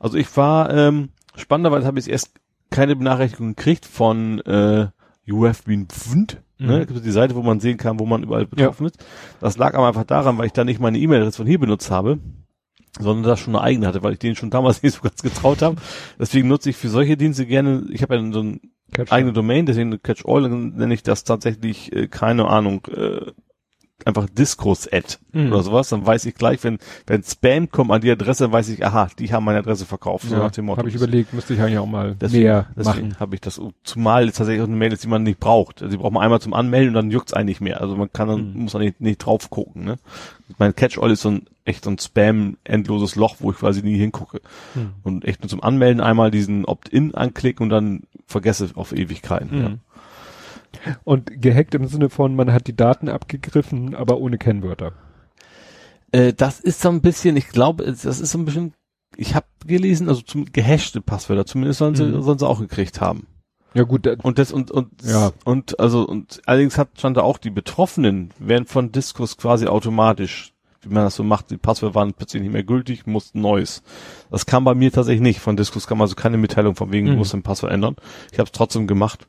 Also 0.00 0.16
ich 0.16 0.34
war, 0.36 0.72
ähm, 0.72 1.10
spannenderweise 1.38 1.86
habe 1.86 1.98
ich 1.98 2.10
erst 2.10 2.32
keine 2.70 2.96
Benachrichtigung 2.96 3.54
gekriegt 3.54 3.86
von 3.86 4.40
äh, 4.40 4.88
You 5.24 5.46
have 5.46 5.62
been 5.64 5.86
pfund. 5.86 6.42
Ne? 6.58 6.78
Mhm. 6.78 6.86
Gibt 6.86 6.96
es 6.96 7.02
die 7.02 7.10
Seite, 7.10 7.34
wo 7.34 7.42
man 7.42 7.60
sehen 7.60 7.76
kann, 7.76 8.00
wo 8.00 8.06
man 8.06 8.22
überall 8.22 8.46
betroffen 8.46 8.86
ist. 8.86 9.04
Das 9.40 9.58
lag 9.58 9.74
aber 9.74 9.88
einfach 9.88 10.04
daran, 10.04 10.38
weil 10.38 10.46
ich 10.46 10.52
da 10.52 10.64
nicht 10.64 10.80
meine 10.80 10.98
E-Mail-Adresse 10.98 11.36
von 11.36 11.46
hier 11.46 11.60
benutzt 11.60 11.90
habe, 11.90 12.18
sondern 12.98 13.24
das 13.24 13.40
schon 13.40 13.54
eine 13.54 13.62
eigene 13.62 13.86
hatte, 13.86 14.02
weil 14.02 14.14
ich 14.14 14.18
denen 14.18 14.36
schon 14.36 14.50
damals 14.50 14.82
nicht 14.82 14.94
so 14.94 15.02
ganz 15.02 15.22
getraut 15.22 15.62
habe. 15.62 15.76
Deswegen 16.18 16.48
nutze 16.48 16.70
ich 16.70 16.76
für 16.76 16.88
solche 16.88 17.16
Dienste 17.16 17.46
gerne, 17.46 17.86
ich 17.90 18.02
habe 18.02 18.16
ja 18.16 18.32
so 18.32 18.42
ein 18.42 18.60
Catch 18.92 19.12
eigene 19.12 19.32
Domain, 19.32 19.66
deswegen 19.66 20.02
Catch 20.02 20.24
All 20.26 20.48
nenne 20.48 20.94
ich 20.94 21.02
das 21.02 21.24
tatsächlich, 21.24 21.92
äh, 21.92 22.08
keine 22.08 22.48
Ahnung, 22.48 22.86
äh, 22.86 23.32
einfach 24.04 24.26
Discourse-Ad 24.30 25.16
Mhm. 25.32 25.52
oder 25.52 25.62
sowas, 25.62 25.88
dann 25.90 26.06
weiß 26.06 26.24
ich 26.24 26.34
gleich, 26.34 26.62
wenn, 26.64 26.78
wenn 27.06 27.22
Spam 27.22 27.70
kommt 27.70 27.90
an 27.90 28.00
die 28.00 28.10
Adresse, 28.10 28.44
dann 28.44 28.52
weiß 28.52 28.68
ich, 28.70 28.84
aha, 28.84 29.08
die 29.18 29.32
haben 29.32 29.44
meine 29.44 29.58
Adresse 29.58 29.84
verkauft. 29.86 30.26
So 30.28 30.34
Ja, 30.36 30.42
nach 30.44 30.50
dem 30.52 30.64
Motto. 30.66 30.78
habe 30.78 30.88
ich 30.88 30.94
überlegt, 30.94 31.34
müsste 31.34 31.52
ich 31.54 31.60
eigentlich 31.60 31.78
auch 31.78 31.86
mal 31.86 32.14
Deswegen, 32.20 32.44
mehr 32.44 32.66
deswegen 32.76 33.08
machen. 33.08 33.20
habe 33.20 33.34
ich 33.34 33.40
das, 33.40 33.60
zumal 33.84 34.28
es 34.28 34.36
tatsächlich 34.36 34.62
auch 34.62 34.68
eine 34.68 34.76
Mail 34.76 34.92
ist, 34.92 35.04
die 35.04 35.08
man 35.08 35.24
nicht 35.24 35.38
braucht. 35.40 35.82
Also 35.82 35.90
die 35.92 35.98
braucht 35.98 36.12
man 36.12 36.22
einmal 36.22 36.40
zum 36.40 36.54
Anmelden 36.54 36.88
und 36.90 36.94
dann 36.94 37.10
juckt's 37.10 37.34
eigentlich 37.34 37.60
mehr. 37.60 37.80
Also 37.80 37.96
man 37.96 38.10
kann 38.12 38.28
dann, 38.28 38.52
Mhm. 38.54 38.62
muss 38.62 38.72
dann 38.72 38.82
nicht, 38.82 39.00
nicht 39.00 39.18
drauf 39.18 39.50
gucken, 39.50 39.84
ne. 39.84 39.98
Mein 40.58 40.74
Catch-All 40.74 41.10
ist 41.10 41.20
so 41.22 41.30
ein, 41.32 41.42
echt 41.66 41.84
so 41.84 41.90
ein 41.90 41.98
Spam, 41.98 42.56
endloses 42.64 43.16
Loch, 43.16 43.36
wo 43.40 43.50
ich 43.50 43.58
quasi 43.58 43.82
nie 43.82 43.98
hingucke. 43.98 44.40
Mhm. 44.74 44.90
Und 45.02 45.24
echt 45.26 45.42
nur 45.42 45.50
zum 45.50 45.62
Anmelden 45.62 46.00
einmal 46.00 46.30
diesen 46.30 46.64
Opt-in 46.64 47.14
anklicken 47.14 47.64
und 47.64 47.68
dann 47.70 48.02
vergesse 48.26 48.70
auf 48.74 48.92
Ewigkeiten, 48.92 49.60
ja. 49.60 49.70
Und 51.04 51.40
gehackt 51.42 51.74
im 51.74 51.86
Sinne 51.86 52.08
von, 52.10 52.36
man 52.36 52.52
hat 52.52 52.66
die 52.66 52.76
Daten 52.76 53.08
abgegriffen, 53.08 53.94
aber 53.94 54.18
ohne 54.18 54.38
Kennwörter. 54.38 54.92
Äh, 56.12 56.32
das 56.32 56.60
ist 56.60 56.80
so 56.80 56.88
ein 56.88 57.00
bisschen, 57.00 57.36
ich 57.36 57.48
glaube, 57.48 57.84
das 57.84 58.04
ist 58.04 58.30
so 58.30 58.38
ein 58.38 58.44
bisschen 58.44 58.74
ich 59.16 59.34
habe 59.34 59.46
gelesen, 59.66 60.08
also 60.08 60.20
zum 60.20 60.44
gehashte 60.52 61.00
Passwörter, 61.00 61.46
zumindest 61.46 61.78
sollen 61.78 61.94
sie, 61.94 62.04
Mhm. 62.04 62.22
sollen 62.22 62.38
sie 62.38 62.46
auch 62.46 62.60
gekriegt 62.60 63.00
haben. 63.00 63.26
Ja 63.74 63.82
gut, 63.82 64.06
da, 64.06 64.14
Und 64.22 64.38
das 64.38 64.52
und 64.52 64.70
und 64.70 64.90
Ja. 65.02 65.32
und 65.44 65.80
also 65.80 66.06
und 66.06 66.40
allerdings 66.46 66.78
hat 66.78 66.90
stand 66.98 67.16
da 67.16 67.22
auch 67.22 67.38
die 67.38 67.50
Betroffenen 67.50 68.30
werden 68.38 68.66
von 68.66 68.92
Diskus 68.92 69.36
quasi 69.36 69.66
automatisch, 69.66 70.52
wie 70.82 70.90
man 70.94 71.04
das 71.04 71.16
so 71.16 71.24
macht, 71.24 71.50
die 71.50 71.56
Passwörter 71.56 71.94
waren 71.96 72.12
plötzlich 72.14 72.42
nicht 72.42 72.52
mehr 72.52 72.62
gültig, 72.64 73.06
mussten 73.06 73.40
neues. 73.40 73.82
Das 74.30 74.46
kam 74.46 74.64
bei 74.64 74.74
mir 74.74 74.92
tatsächlich 74.92 75.22
nicht. 75.22 75.40
Von 75.40 75.56
Diskus 75.56 75.86
kam 75.86 76.00
also 76.00 76.14
keine 76.14 76.36
Mitteilung 76.36 76.76
von 76.76 76.92
wegen, 76.92 77.06
Mhm. 77.08 77.12
du 77.12 77.16
musst 77.16 77.32
dein 77.34 77.42
Passwort 77.42 77.72
ändern. 77.72 77.96
Ich 78.30 78.38
habe 78.38 78.46
es 78.46 78.52
trotzdem 78.52 78.86
gemacht, 78.86 79.26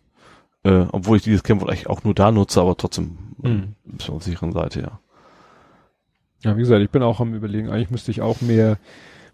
äh, 0.63 0.85
obwohl 0.91 1.17
ich 1.17 1.23
dieses 1.23 1.43
Kennwort 1.43 1.69
eigentlich 1.69 1.87
auch 1.87 2.03
nur 2.03 2.13
da 2.13 2.31
nutze, 2.31 2.61
aber 2.61 2.75
trotzdem 2.77 3.17
Mhm. 3.41 3.49
äh, 3.87 3.91
bisschen 3.93 4.13
auf 4.15 4.23
der 4.23 4.31
sicheren 4.31 4.51
Seite, 4.51 4.81
ja. 4.81 4.99
ja 6.43 6.55
wie 6.55 6.61
gesagt, 6.61 6.81
ich 6.81 6.89
bin 6.89 7.03
auch 7.03 7.19
am 7.19 7.33
überlegen, 7.33 7.69
eigentlich 7.69 7.91
müsste 7.91 8.11
ich 8.11 8.21
auch 8.21 8.41
mehr 8.41 8.77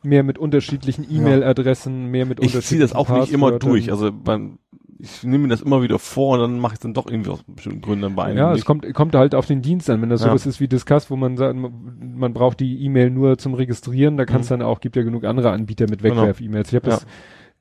mehr 0.04 0.22
mit 0.22 0.38
unterschiedlichen 0.38 1.04
E-Mail-Adressen, 1.10 2.06
mehr 2.12 2.28
mit 2.28 2.40
Ich 2.40 2.50
ziehe 2.52 2.58
unterschiedlichen 2.58 2.82
das 2.82 2.94
auch 2.96 3.10
nicht 3.10 3.32
immer 3.34 3.58
durch. 3.58 3.90
Also 3.92 4.12
man, 4.12 4.60
ich 5.00 5.24
nehme 5.24 5.40
mir 5.40 5.48
das 5.48 5.62
immer 5.64 5.82
wieder 5.82 5.98
vor 5.98 6.36
und 6.36 6.42
dann 6.42 6.60
mache 6.60 6.74
ich 6.74 6.78
es 6.78 6.82
dann 6.82 6.94
doch 6.94 7.08
irgendwie 7.10 7.32
aus 7.32 7.44
bestimmten 7.48 7.82
Gründen 7.82 8.14
bei 8.16 8.26
einem 8.26 8.38
Ja, 8.38 8.52
es 8.52 8.58
nicht. 8.58 8.66
kommt, 8.66 8.94
kommt 8.94 9.16
halt 9.16 9.34
auf 9.34 9.48
den 9.48 9.64
Dienst 9.64 9.90
an. 9.90 10.04
Wenn 10.04 10.10
das 10.12 10.22
Ja. 10.22 10.28
sowas 10.28 10.46
ist 10.46 10.60
wie 10.60 10.68
Discuss, 10.68 11.10
wo 11.10 11.16
man 11.16 11.38
sagt, 11.38 11.56
man, 11.56 12.14
man 12.18 12.34
braucht 12.36 12.60
die 12.60 12.84
E-Mail 12.84 13.10
nur 13.10 13.40
zum 13.40 13.56
Registrieren, 13.56 14.16
da 14.16 14.26
kann 14.26 14.42
es 14.42 14.48
Mhm. 14.52 14.60
dann 14.60 14.62
auch, 14.62 14.80
gibt 14.80 14.96
ja 14.96 15.02
genug 15.02 15.24
andere 15.24 15.50
Anbieter 15.50 15.90
mit 15.90 16.04
Genau. 16.04 16.18
Wegwerf-E-Mails. 16.22 16.70
Ich 16.70 16.76
habe 16.76 16.86
Ja. 16.88 16.94
das 16.98 17.08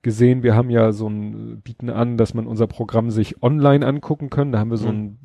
gesehen, 0.04 0.44
wir 0.44 0.54
haben 0.54 0.70
ja 0.70 0.92
so 0.92 1.08
ein, 1.08 1.60
bieten 1.62 1.90
an, 1.90 2.16
dass 2.16 2.32
man 2.34 2.46
unser 2.46 2.68
Programm 2.68 3.10
sich 3.10 3.42
online 3.42 3.84
angucken 3.84 4.30
können. 4.30 4.52
Da 4.52 4.60
haben 4.60 4.70
wir 4.70 4.76
so 4.76 4.86
Mhm. 4.86 4.94
einen 4.94 5.18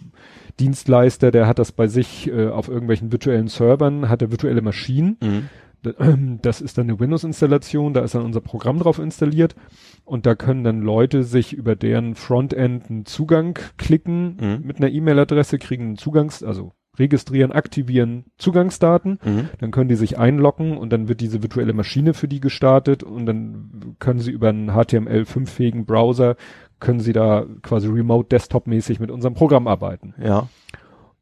Dienstleister, 0.59 1.30
der 1.30 1.45
hat 1.45 1.59
das 1.59 1.72
bei 1.72 1.88
sich 1.88 2.27
äh, 2.32 2.48
auf 2.48 2.67
irgendwelchen 2.67 3.11
virtuellen 3.11 3.48
Servern, 3.48 4.09
hat 4.09 4.22
er 4.24 4.32
virtuelle 4.32 4.61
Maschinen. 4.64 5.17
Mhm. 5.22 5.49
Das 6.41 6.59
ist 6.59 6.77
dann 6.77 6.90
eine 6.90 6.99
Windows-Installation, 6.99 7.93
da 7.93 8.01
ist 8.01 8.14
dann 8.14 8.25
unser 8.25 8.41
Programm 8.41 8.80
drauf 8.80 8.99
installiert 8.99 9.56
und 10.03 10.25
da 10.25 10.35
können 10.35 10.66
dann 10.66 10.82
Leute 10.82 11.24
sich 11.24 11.53
über 11.53 11.77
deren 11.77 12.16
Frontend 12.16 12.90
einen 12.90 13.06
Zugang 13.06 13.58
klicken 13.77 14.35
Mhm. 14.41 14.67
mit 14.67 14.77
einer 14.77 14.90
E-Mail-Adresse, 14.90 15.58
kriegen 15.58 15.83
einen 15.85 15.95
Zugangs-, 15.98 16.43
also 16.43 16.74
registrieren, 17.00 17.52
aktivieren 17.52 18.26
Zugangsdaten, 18.38 19.19
Mhm. 19.24 19.50
dann 19.60 19.72
können 19.72 19.90
die 19.90 19.95
sich 19.95 20.18
einloggen 20.18 20.78
und 20.78 20.92
dann 20.92 21.08
wird 21.08 21.22
diese 21.22 21.42
virtuelle 21.42 21.74
Maschine 21.74 22.14
für 22.14 22.28
die 22.28 22.40
gestartet 22.42 23.02
und 23.03 23.26
dann 23.26 23.95
können 24.00 24.19
sie 24.19 24.32
über 24.32 24.50
einen 24.50 24.72
HTML5-fähigen 24.72 25.86
Browser, 25.86 26.36
können 26.80 27.00
sie 27.00 27.14
da 27.14 27.45
quasi 27.61 27.88
remote 27.88 28.28
Desktop-mäßig 28.30 29.00
mit 29.00 29.11
unserem 29.11 29.34
Programm 29.34 29.68
arbeiten. 29.68 30.14
Ja. 30.24 30.48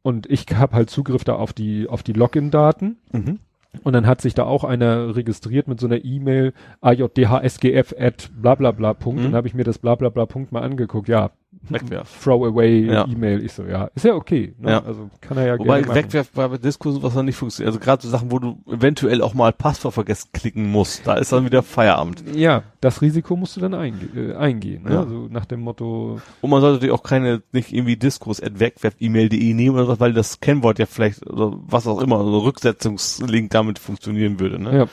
Und 0.02 0.30
ich 0.30 0.46
habe 0.56 0.76
halt 0.76 0.90
Zugriff 0.90 1.24
da 1.24 1.36
auf 1.36 1.54
die, 1.54 1.88
auf 1.90 2.02
die 2.04 2.14
Login-Daten 2.14 2.98
Mhm. 3.12 3.40
und 3.84 3.94
dann 3.94 4.08
hat 4.08 4.22
sich 4.22 4.34
da 4.34 4.44
auch 4.44 4.64
einer 4.64 5.16
registriert 5.16 5.68
mit 5.68 5.80
so 5.80 5.88
einer 5.88 6.04
E-Mail 6.06 6.54
ajdhsgf 6.82 7.94
at 8.00 8.30
bla 8.42 8.56
bla 8.56 8.72
bla 8.72 8.94
Punkt. 8.94 9.20
Mhm. 9.20 9.26
Dann 9.26 9.36
habe 9.36 9.48
ich 9.48 9.54
mir 9.54 9.64
das 9.64 9.80
bla 9.80 9.96
bla 9.96 10.10
bla 10.10 10.26
Punkt 10.26 10.52
mal 10.52 10.62
angeguckt. 10.64 11.08
Ja, 11.10 11.32
Wegwerf. 11.69 12.24
Throwaway 12.24 12.86
Ja. 12.86 13.06
E-Mail. 13.06 13.44
Ich 13.44 13.53
so, 13.53 13.64
ja, 13.64 13.90
ist 13.95 14.06
ja 14.06 14.14
okay. 14.16 14.53
Ne? 14.60 14.72
Ja. 14.72 14.84
Also 14.84 15.10
kann 15.22 15.38
er 15.38 15.48
ja 15.48 15.60
Wobei 15.60 15.82
gerne. 15.82 15.95
Wegwerf 15.95 16.30
bei 16.32 16.48
Diskursen 16.58 17.03
was 17.03 17.14
dann 17.14 17.26
nicht 17.26 17.36
funktioniert. 17.36 17.69
Also 17.69 17.80
gerade 17.80 18.02
so 18.02 18.10
Sachen, 18.10 18.32
wo 18.32 18.40
du 18.40 18.58
eventuell 18.72 19.22
auch 19.22 19.34
mal 19.34 19.52
Passwort 19.53 19.94
vergessen 19.94 20.30
klicken 20.34 20.72
musst, 20.72 21.06
da 21.06 21.16
ist 21.16 21.32
dann 21.32 21.45
wieder 21.45 21.64
Feierabend. 21.64 22.24
Ja, 22.34 22.64
das 22.82 23.02
Risiko 23.02 23.36
musst 23.36 23.56
du 23.58 23.61
dann 23.61 23.74
einge 23.74 24.06
äh, 24.16 24.36
eingehen. 24.36 24.84
Ne? 24.84 24.94
Ja. 24.94 25.00
Also 25.02 25.27
nach 25.30 25.45
dem 25.45 25.61
Motto, 25.61 26.19
Und 26.42 26.50
man 26.50 26.61
sollte 26.61 26.76
natürlich 26.76 26.94
auch 26.94 27.03
keine, 27.03 27.42
nicht 27.52 27.74
irgendwie 27.74 27.98
diskurs.wegwerf-E-Mail.de 27.98 29.53
nehmen 29.53 29.76
oder 29.76 29.88
was, 29.88 30.00
weil 30.00 30.14
das 30.14 30.40
Kennwort 30.40 30.80
ja 30.80 30.86
vielleicht, 30.86 31.26
oder 31.27 31.53
was 31.68 31.88
auch 31.88 32.00
immer, 32.02 32.24
so 32.24 32.40
Rücksetzungslink 32.40 33.52
damit 33.52 33.80
funktionieren 33.80 34.40
würde, 34.40 34.61
ne? 34.61 34.77
ja, 34.77 34.86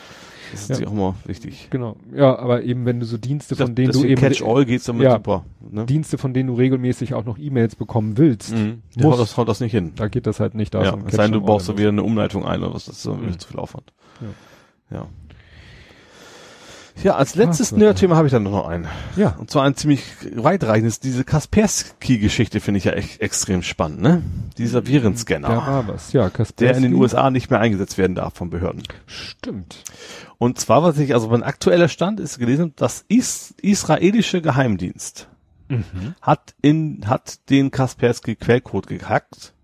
Das 0.53 0.71
ist 0.71 0.81
Ja. 0.81 0.87
auch 0.89 0.93
immer 0.93 1.15
wichtig. 1.25 1.69
genau. 1.71 1.97
Ja, 2.15 2.39
aber 2.39 2.63
eben 2.63 2.85
wenn 2.87 3.01
du 3.01 3.07
so 3.07 3.17
Dienste, 3.19 3.57
von 3.57 3.75
denen 3.75 3.89
das 3.93 4.01
du 4.01 4.07
eben 4.07 4.21
Catch-all 4.21 4.65
geht's 4.65 4.85
damit 4.85 5.03
ja. 5.05 5.13
super. 5.17 5.45
Ne? 5.71 5.87
Dienste, 5.87 6.19
von 6.19 6.35
denen 6.35 6.49
du 6.49 6.55
regelmäßig 6.55 7.15
auch 7.15 7.25
noch 7.25 7.39
E-Mails 7.39 7.77
bekommen 7.77 8.19
willst, 8.19 8.53
Mhm. 8.55 8.83
Muss. 8.97 9.05
Ja, 9.05 9.11
haut, 9.11 9.19
das, 9.21 9.37
haut 9.37 9.49
das 9.49 9.61
nicht 9.61 9.73
hin. 9.73 9.93
da 9.97 10.09
geht 10.09 10.27
das 10.27 10.41
halt 10.41 10.55
nicht. 10.55 10.75
Da 10.75 10.83
ja, 10.85 10.91
so 10.93 10.99
es 11.07 11.15
sei 11.15 11.25
denn, 11.25 11.33
du 11.33 11.41
baust 11.41 11.69
da 11.69 11.73
muss. 11.73 11.79
wieder 11.81 11.89
eine 11.91 12.03
Umleitung 12.03 12.45
ein 12.45 12.63
oder 12.63 12.75
was, 12.75 12.85
das 12.87 12.97
ist 12.97 13.03
so 13.03 13.15
Mhm. 13.15 13.39
zu 13.39 13.49
viel 13.49 13.59
Aufwand. 13.61 13.93
Ja. 14.91 14.97
Ja. 14.99 15.07
Ja, 17.03 17.17
als 17.17 17.35
letztes 17.35 17.73
Ach, 17.73 17.77
Nerd-Thema 17.77 18.17
habe 18.17 18.29
ich 18.29 18.33
dann 18.33 18.45
noch 18.45 18.67
ein. 18.69 18.87
Ja, 19.17 19.31
Und 19.39 19.51
zwar 19.51 19.65
ein 19.65 19.75
ziemlich 19.75 20.05
weitreichendes. 20.37 21.01
Diese 21.01 21.25
Kaspersky-Geschichte 21.25 22.61
finde 22.61 22.79
ich 22.79 22.85
ja 22.85 22.93
echt 22.93 23.21
extrem 23.21 23.63
spannend, 23.63 24.01
ne? 24.01 24.23
Dieser 24.59 24.87
Virenscanner, 24.87 25.49
da 25.49 25.57
war 25.57 25.89
was. 25.89 26.13
Ja, 26.13 26.31
Kaspersky. 26.31 26.65
der 26.65 26.77
in 26.77 26.83
den 26.85 26.95
USA 26.95 27.31
nicht 27.31 27.51
mehr 27.51 27.61
eingesetzt 27.61 27.99
werden 27.99 28.15
darf 28.15 28.35
von 28.35 28.49
Behörden. 28.51 28.85
Stimmt. 29.07 29.83
Und 30.39 30.61
zwar, 30.61 30.83
was 30.83 30.99
ich, 30.99 31.15
also 31.15 31.29
mein 31.29 31.43
aktueller 31.43 31.89
Stand 31.89 32.21
ist 32.21 32.39
gelesen, 32.39 32.73
das 32.77 33.05
is 33.09 33.55
israelische 33.61 34.41
Geheimdienst 34.41 35.29
Mhm. 35.69 36.15
hat 36.21 36.55
in, 36.61 37.05
hat 37.07 37.49
den 37.49 37.71
Kaspersky 37.71 38.37
Quellcode 38.37 38.87
gehackt, 38.87 39.55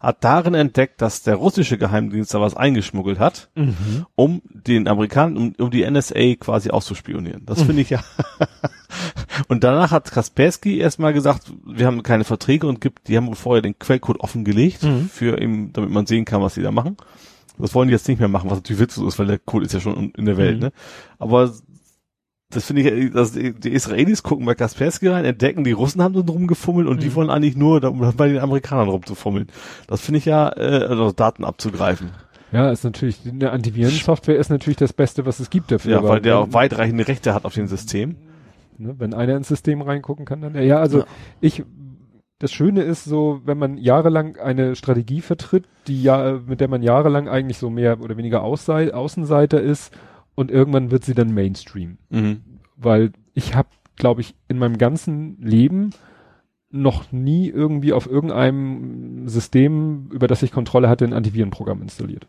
hat 0.00 0.22
darin 0.24 0.54
entdeckt, 0.54 1.02
dass 1.02 1.22
der 1.22 1.34
russische 1.36 1.76
Geheimdienst 1.78 2.32
da 2.34 2.40
was 2.40 2.56
eingeschmuggelt 2.56 3.18
hat, 3.18 3.48
Mhm. 3.54 4.06
um 4.14 4.42
den 4.52 4.86
Amerikanern, 4.88 5.36
um, 5.36 5.54
um 5.58 5.70
die 5.70 5.82
NSA 5.88 6.36
quasi 6.36 6.70
auszuspionieren. 6.70 7.44
Das 7.46 7.62
finde 7.62 7.82
ich 7.82 7.90
ja. 7.90 8.00
und 9.48 9.64
danach 9.64 9.90
hat 9.90 10.10
Kaspersky 10.10 10.78
erstmal 10.78 11.12
gesagt, 11.12 11.52
wir 11.66 11.86
haben 11.86 12.02
keine 12.02 12.24
Verträge 12.24 12.66
und 12.66 12.80
gibt, 12.80 13.08
die 13.08 13.16
haben 13.16 13.34
vorher 13.34 13.62
den 13.62 13.78
Quellcode 13.78 14.20
offengelegt, 14.20 14.82
Mhm. 14.82 15.08
für 15.12 15.40
eben, 15.40 15.72
damit 15.72 15.90
man 15.90 16.06
sehen 16.06 16.24
kann, 16.24 16.42
was 16.42 16.54
sie 16.54 16.62
da 16.62 16.70
machen. 16.70 16.96
Das 17.58 17.74
wollen 17.74 17.88
die 17.88 17.92
jetzt 17.92 18.06
nicht 18.06 18.20
mehr 18.20 18.28
machen, 18.28 18.50
was 18.50 18.58
natürlich 18.58 18.80
witzlos 18.80 19.14
ist, 19.14 19.18
weil 19.18 19.26
der 19.26 19.38
Code 19.40 19.66
ist 19.66 19.72
ja 19.74 19.80
schon 19.80 20.10
in 20.16 20.26
der 20.26 20.36
Welt, 20.36 20.56
Mhm. 20.56 20.60
ne? 20.66 20.72
Aber 21.18 21.52
das 22.50 22.64
finde 22.64 22.82
ich, 22.82 23.12
dass 23.12 23.32
die 23.32 23.52
die 23.52 23.70
Israelis 23.72 24.22
gucken 24.22 24.46
bei 24.46 24.54
Kaspersky 24.54 25.08
rein, 25.08 25.24
entdecken, 25.24 25.64
die 25.64 25.72
Russen 25.72 26.02
haben 26.02 26.14
so 26.14 26.22
drum 26.22 26.46
gefummelt 26.46 26.86
und 26.88 27.02
die 27.02 27.08
Mhm. 27.08 27.14
wollen 27.16 27.30
eigentlich 27.30 27.56
nur, 27.56 27.82
um 27.84 28.12
bei 28.16 28.28
den 28.28 28.38
Amerikanern 28.38 28.88
rumzufummeln. 28.88 29.48
Das 29.86 30.00
finde 30.00 30.18
ich 30.18 30.24
ja, 30.24 30.48
äh, 30.56 30.86
also 30.88 31.12
Daten 31.12 31.44
abzugreifen. 31.44 32.10
Ja, 32.50 32.70
ist 32.70 32.84
natürlich, 32.84 33.18
eine 33.28 33.50
Antivirensoftware 33.50 34.36
ist 34.38 34.48
natürlich 34.48 34.78
das 34.78 34.94
Beste, 34.94 35.26
was 35.26 35.38
es 35.38 35.50
gibt 35.50 35.70
dafür. 35.70 35.92
Ja, 35.92 36.02
weil 36.02 36.20
der 36.22 36.38
auch 36.38 36.52
weitreichende 36.54 37.06
Rechte 37.06 37.34
hat 37.34 37.44
auf 37.44 37.52
dem 37.54 37.66
System. 37.66 38.16
ne, 38.78 38.94
wenn 38.98 39.12
einer 39.12 39.36
ins 39.36 39.48
System 39.48 39.82
reingucken 39.82 40.24
kann, 40.24 40.40
dann, 40.40 40.54
ja, 40.54 40.78
also 40.78 41.00
Ja. 41.00 41.04
ich, 41.42 41.64
das 42.38 42.52
Schöne 42.52 42.82
ist 42.82 43.04
so, 43.04 43.40
wenn 43.44 43.58
man 43.58 43.76
jahrelang 43.76 44.36
eine 44.36 44.76
Strategie 44.76 45.20
vertritt, 45.20 45.64
die 45.88 46.02
ja, 46.02 46.38
mit 46.46 46.60
der 46.60 46.68
man 46.68 46.82
jahrelang 46.82 47.28
eigentlich 47.28 47.58
so 47.58 47.68
mehr 47.68 48.00
oder 48.00 48.16
weniger 48.16 48.42
Außenseiter 48.42 49.60
ist 49.60 49.92
und 50.38 50.52
irgendwann 50.52 50.92
wird 50.92 51.04
sie 51.04 51.14
dann 51.14 51.34
Mainstream. 51.34 51.98
Mhm. 52.10 52.42
Weil 52.76 53.10
ich 53.34 53.56
habe, 53.56 53.68
glaube 53.96 54.20
ich, 54.20 54.36
in 54.46 54.56
meinem 54.58 54.78
ganzen 54.78 55.36
Leben 55.42 55.90
noch 56.70 57.10
nie 57.12 57.48
irgendwie 57.48 57.92
auf 57.92 58.06
irgendeinem 58.08 59.26
System, 59.28 60.10
über 60.12 60.26
das 60.28 60.42
ich 60.42 60.52
Kontrolle 60.52 60.88
hatte, 60.88 61.04
ein 61.06 61.12
Antivirenprogramm 61.14 61.82
installiert. 61.82 62.26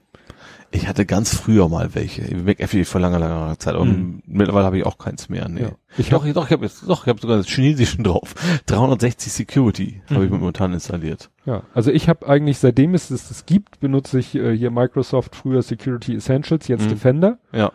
Ich 0.71 0.87
hatte 0.87 1.05
ganz 1.05 1.35
früher 1.35 1.67
mal 1.67 1.95
welche. 1.95 2.21
McAfee 2.37 2.83
vor 2.85 3.01
langer, 3.01 3.17
langer 3.19 3.57
Zeit. 3.59 3.75
Und 3.75 3.89
Mhm. 3.89 4.21
mittlerweile 4.27 4.65
habe 4.65 4.77
ich 4.77 4.85
auch 4.85 4.97
keins 4.99 5.27
mehr. 5.27 5.49
Nee. 5.49 5.61
Ja. 5.63 5.71
Ich 5.97 6.09
doch, 6.09 6.25
ich, 6.25 6.33
doch, 6.33 6.45
ich 6.45 6.51
habe 6.51 6.63
jetzt, 6.65 6.87
doch, 6.87 7.03
ich 7.03 7.09
habe 7.09 7.19
sogar 7.19 7.37
das 7.37 7.47
Chinesischen 7.47 8.03
drauf. 8.05 8.35
360 8.67 9.33
Security 9.33 10.01
habe 10.11 10.25
ich 10.25 10.31
Mhm. 10.31 10.39
momentan 10.39 10.71
installiert. 10.73 11.31
Ja, 11.45 11.63
also 11.73 11.91
ich 11.91 12.07
habe 12.07 12.27
eigentlich, 12.27 12.59
seitdem 12.59 12.93
es 12.93 13.09
es, 13.09 13.29
es 13.31 13.45
gibt, 13.47 13.79
benutze 13.79 14.19
ich 14.19 14.35
äh, 14.35 14.55
hier 14.55 14.69
Microsoft 14.71 15.35
früher 15.35 15.63
Security 15.63 16.15
Essentials, 16.15 16.67
jetzt 16.67 16.85
Mhm. 16.85 16.89
Defender. 16.89 17.39
Ja. 17.51 17.71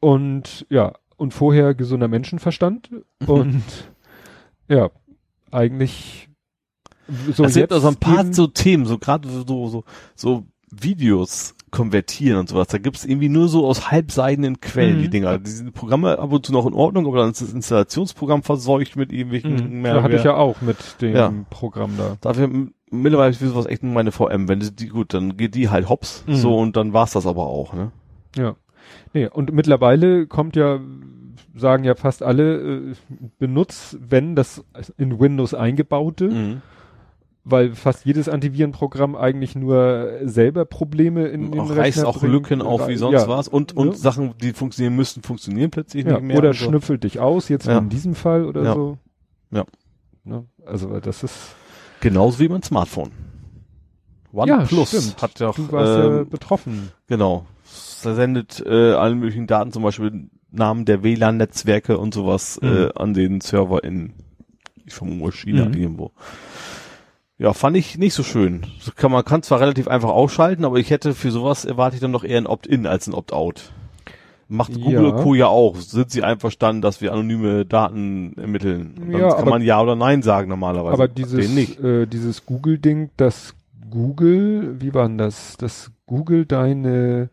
Und 0.00 0.66
ja, 0.70 0.92
und 1.16 1.34
vorher 1.34 1.74
gesunder 1.74 2.08
Menschenverstand. 2.08 2.90
Und 3.26 3.62
ja, 4.68 4.90
eigentlich 5.50 6.28
so 7.32 7.44
es 7.44 7.54
gibt 7.54 7.56
jetzt 7.56 7.72
also 7.72 7.88
ein 7.88 7.96
paar 7.96 8.32
so 8.32 8.46
Themen, 8.46 8.84
so 8.84 8.98
gerade 8.98 9.28
so, 9.28 9.66
so, 9.68 9.84
so 10.14 10.44
Videos 10.70 11.54
konvertieren 11.70 12.38
und 12.38 12.48
sowas. 12.48 12.68
Da 12.68 12.78
gibt's 12.78 13.04
irgendwie 13.04 13.28
nur 13.30 13.48
so 13.48 13.66
aus 13.66 13.90
halbseidenen 13.90 14.60
Quellen 14.60 14.98
Mhm. 14.98 15.02
die 15.02 15.08
Dinger. 15.10 15.38
Diese 15.38 15.70
Programme 15.72 16.18
ab 16.18 16.30
und 16.32 16.44
zu 16.46 16.52
noch 16.52 16.66
in 16.66 16.74
Ordnung, 16.74 17.06
aber 17.06 17.18
dann 17.18 17.30
ist 17.30 17.40
das 17.42 17.52
Installationsprogramm 17.52 18.42
verseucht 18.42 18.96
mit 18.96 19.10
irgendwelchen 19.12 19.78
Mhm. 19.80 19.86
Ja, 19.86 20.02
hatte 20.02 20.16
ich 20.16 20.24
ja 20.24 20.34
auch 20.36 20.60
mit 20.60 20.76
dem 21.00 21.14
Ja. 21.16 21.32
Programm 21.50 21.92
da. 21.96 22.16
Dafür 22.20 22.48
mittlerweile 22.90 23.30
ist 23.30 23.40
sowas 23.40 23.66
echt 23.66 23.82
nur 23.82 23.92
meine 23.92 24.12
VM. 24.12 24.48
Wenn 24.48 24.60
die, 24.60 24.74
die 24.74 24.88
gut, 24.88 25.12
dann 25.14 25.36
geht 25.36 25.54
die 25.54 25.68
halt 25.70 25.88
hops. 25.88 26.24
Mhm. 26.26 26.34
So 26.36 26.58
und 26.58 26.76
dann 26.76 26.92
war's 26.92 27.12
das 27.12 27.26
aber 27.26 27.46
auch, 27.46 27.72
ne? 27.72 27.90
Ja. 28.36 28.54
Nee, 29.14 29.26
und 29.28 29.52
mittlerweile 29.52 30.26
kommt 30.26 30.56
ja, 30.56 30.80
sagen 31.54 31.84
ja 31.84 31.94
fast 31.94 32.22
alle, 32.22 32.56
äh, 32.90 32.94
benutzt, 33.38 33.96
wenn 34.00 34.36
das 34.36 34.64
in 34.96 35.18
Windows 35.18 35.54
eingebaute, 35.54 36.28
Mhm. 36.28 36.62
weil 37.44 37.74
fast 37.74 38.04
jedes 38.04 38.28
Antivirenprogramm 38.28 39.16
eigentlich 39.16 39.54
nur 39.56 40.10
selber 40.24 40.64
Probleme 40.66 41.26
in 41.28 41.50
den 41.50 41.60
auch 41.60 41.70
reißt 41.70 41.78
Rechner 41.98 42.08
auch 42.08 42.18
bringt. 42.18 42.32
Lücken 42.32 42.62
auf 42.62 42.86
wie 42.88 42.96
sonst 42.96 43.22
ja, 43.22 43.28
was 43.28 43.48
und 43.48 43.76
und 43.76 43.88
Ja. 43.88 43.94
Sachen, 43.94 44.34
die 44.42 44.52
funktionieren 44.52 44.94
müssten, 44.96 45.22
funktionieren 45.22 45.70
plötzlich 45.70 46.04
Ja, 46.04 46.12
nicht 46.14 46.22
mehr. 46.22 46.38
oder 46.38 46.52
so. 46.52 46.66
schnüffelt 46.66 47.04
dich 47.04 47.18
aus, 47.20 47.48
jetzt 47.48 47.66
Ja. 47.66 47.78
in 47.78 47.88
diesem 47.88 48.14
Fall 48.14 48.44
oder 48.44 48.62
Ja. 48.64 48.74
so. 48.74 48.98
Ja. 49.50 49.64
Ne? 50.24 50.44
Also 50.66 51.00
das 51.00 51.22
ist 51.22 51.54
Genauso 52.00 52.38
wie 52.38 52.48
mein 52.48 52.62
Smartphone. 52.62 53.10
Ja, 54.32 54.58
OnePlus 54.58 54.88
stimmt. 54.90 55.22
hat 55.22 55.40
ja 55.40 55.48
auch, 55.48 55.54
du 55.56 55.72
warst 55.72 55.96
ja 55.98 56.18
ähm, 56.20 56.28
betroffen. 56.28 56.90
genau, 57.08 57.46
sendet 58.02 58.62
äh, 58.66 58.92
alle 58.92 59.14
möglichen 59.14 59.46
Daten, 59.46 59.72
zum 59.72 59.82
Beispiel 59.82 60.28
Namen 60.50 60.84
der 60.84 61.02
WLAN-Netzwerke 61.02 61.98
und 61.98 62.14
sowas 62.14 62.58
Mhm. 62.62 62.68
äh, 62.68 62.88
an 62.94 63.14
den 63.14 63.40
Server 63.40 63.84
in, 63.84 64.12
ich 64.86 64.94
vermute 64.94 65.36
China 65.36 65.66
Mhm. 65.66 65.74
irgendwo. 65.74 66.10
Ja, 67.38 67.52
fand 67.52 67.76
ich 67.76 67.98
nicht 67.98 68.14
so 68.14 68.22
schön. 68.24 68.62
So 68.80 68.90
kann 68.96 69.12
man 69.12 69.24
kann 69.24 69.42
zwar 69.44 69.60
relativ 69.60 69.86
einfach 69.86 70.08
ausschalten, 70.10 70.64
aber 70.64 70.78
ich 70.78 70.90
hätte 70.90 71.14
für 71.14 71.30
sowas 71.30 71.64
erwarte 71.64 71.94
ich 71.94 72.00
dann 72.00 72.12
doch 72.12 72.24
eher 72.24 72.38
ein 72.38 72.46
Opt-in 72.48 72.86
als 72.86 73.06
ein 73.06 73.14
Opt-out. 73.14 73.70
Macht 74.48 74.72
Google 74.72 75.10
Ja. 75.10 75.22
Co. 75.22 75.34
ja 75.34 75.46
auch. 75.46 75.76
Sind 75.76 76.10
sie 76.10 76.22
einverstanden, 76.24 76.80
dass 76.82 77.00
wir 77.02 77.12
anonyme 77.12 77.64
Daten 77.66 78.32
ermitteln? 78.38 78.94
Und 78.98 79.12
dann 79.12 79.20
Ja, 79.20 79.28
kann 79.28 79.42
aber- 79.42 79.50
man 79.50 79.62
ja 79.62 79.80
oder 79.80 79.94
nein 79.94 80.22
sagen 80.22 80.48
normalerweise. 80.48 80.94
Aber 80.94 81.06
dieses, 81.06 81.78
äh, 81.78 82.06
dieses 82.06 82.46
Google-Ding, 82.46 83.10
das 83.18 83.54
Google, 83.90 84.76
wie 84.80 84.94
war 84.94 85.06
denn 85.06 85.18
das? 85.18 85.56
Das 85.58 85.90
Google 86.06 86.46
deine 86.46 87.28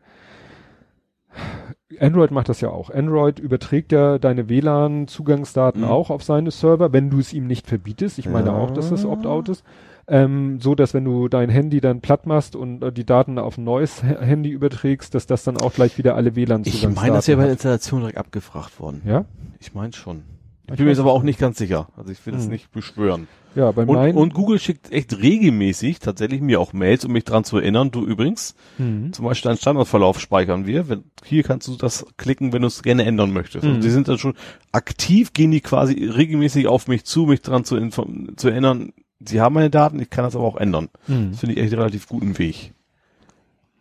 Android 2.02 2.32
macht 2.32 2.50
das 2.50 2.62
ja 2.62 2.70
auch. 2.70 2.90
Android 2.90 3.40
überträgt 3.40 3.92
ja 3.92 4.18
deine 4.18 4.50
WLAN-Zugangsdaten 4.50 5.82
Mhm. 5.82 5.88
auch 5.88 6.10
auf 6.10 6.24
seine 6.24 6.52
Server, 6.52 6.94
wenn 6.94 7.10
du 7.10 7.20
es 7.20 7.34
ihm 7.34 7.48
nicht 7.48 7.68
verbietest. 7.68 8.18
Ich 8.20 8.28
meine 8.30 8.48
Ja. 8.50 8.56
auch, 8.56 8.72
dass 8.72 8.90
das 8.90 9.06
Opt-out 9.06 9.50
ist. 9.50 9.64
Ähm, 10.08 10.60
so 10.62 10.76
dass 10.76 10.94
wenn 10.94 11.04
du 11.04 11.28
dein 11.30 11.50
Handy 11.50 11.82
dann 11.82 12.00
platt 12.00 12.28
machst 12.28 12.56
und 12.56 12.84
äh, 12.84 12.92
die 12.92 13.06
Daten 13.08 13.40
auf 13.40 13.58
ein 13.58 13.64
neues 13.64 14.04
H 14.04 14.20
Handy 14.22 14.50
überträgst, 14.52 15.16
dass 15.16 15.26
das 15.26 15.44
dann 15.44 15.58
auch 15.58 15.74
gleich 15.74 15.98
wieder 15.98 16.16
alle 16.16 16.30
Ich 16.30 16.36
WLAN-Zugangsdaten 16.36 16.94
meine, 16.96 17.16
das 17.16 17.28
wäre 17.28 17.38
bei 17.38 17.44
der. 17.46 17.54
Installation 17.54 18.02
direkt 18.02 18.18
abgefragt 18.20 18.80
worden. 18.80 19.02
Ja? 19.06 19.26
Ich 19.60 19.74
meine 19.74 19.94
schon. 19.94 20.22
Ich 20.68 20.76
bin 20.78 20.86
mir 20.86 20.92
jetzt 20.92 21.00
aber 21.00 21.14
auch 21.14 21.24
nicht 21.24 21.40
ganz 21.40 21.58
sicher. 21.58 21.88
Also 21.96 22.12
ich 22.12 22.26
will 22.26 22.34
das 22.34 22.44
Hm. 22.46 22.52
nicht 22.52 22.72
beschwören. 22.72 23.28
Ja, 23.54 23.72
bei 23.72 23.84
Und, 23.84 23.96
meinen. 23.96 24.18
und 24.18 24.34
Google 24.34 24.60
schickt 24.60 24.92
echt 24.92 25.18
regelmäßig 25.22 26.00
tatsächlich 26.00 26.42
mir 26.42 26.60
auch 26.60 26.74
Mails, 26.74 27.06
um 27.06 27.14
mich 27.14 27.24
dran 27.24 27.44
zu 27.46 27.58
erinnern. 27.58 27.92
Du 27.92 28.06
übrigens, 28.06 28.56
Mhm. 28.78 29.14
zum 29.14 29.26
Beispiel 29.26 29.50
deinen 29.50 29.58
Standardverlauf 29.60 30.20
speichern 30.20 30.66
wir. 30.66 30.90
Wenn, 30.90 31.04
hier 31.24 31.44
kannst 31.44 31.68
du 31.68 31.76
das 31.76 32.06
klicken, 32.18 32.52
wenn 32.52 32.64
du 32.64 32.68
es 32.68 32.84
gerne 32.84 33.06
ändern 33.06 33.32
möchtest. 33.32 33.64
Mhm. 33.64 33.76
Und 33.76 33.82
sie 33.82 33.92
sind 33.92 34.08
dann 34.08 34.18
schon 34.18 34.34
aktiv, 34.72 35.32
gehen 35.34 35.52
die 35.52 35.62
quasi 35.62 36.04
regelmäßig 36.06 36.68
auf 36.68 36.88
mich 36.88 37.06
zu, 37.06 37.26
mich 37.28 37.42
dran 37.42 37.64
zu, 37.64 37.78
zu 37.90 38.50
erinnern. 38.50 38.92
Sie 39.20 39.40
haben 39.40 39.54
meine 39.54 39.70
Daten, 39.70 40.00
ich 40.02 40.10
kann 40.10 40.26
das 40.26 40.36
aber 40.36 40.46
auch 40.46 40.58
ändern. 40.58 40.90
Mhm. 41.08 41.30
Das 41.32 41.40
finde 41.40 41.56
ich 41.56 41.62
echt 41.62 41.72
einen 41.72 41.82
relativ 41.82 42.08
guten 42.10 42.38
Weg. 42.38 42.74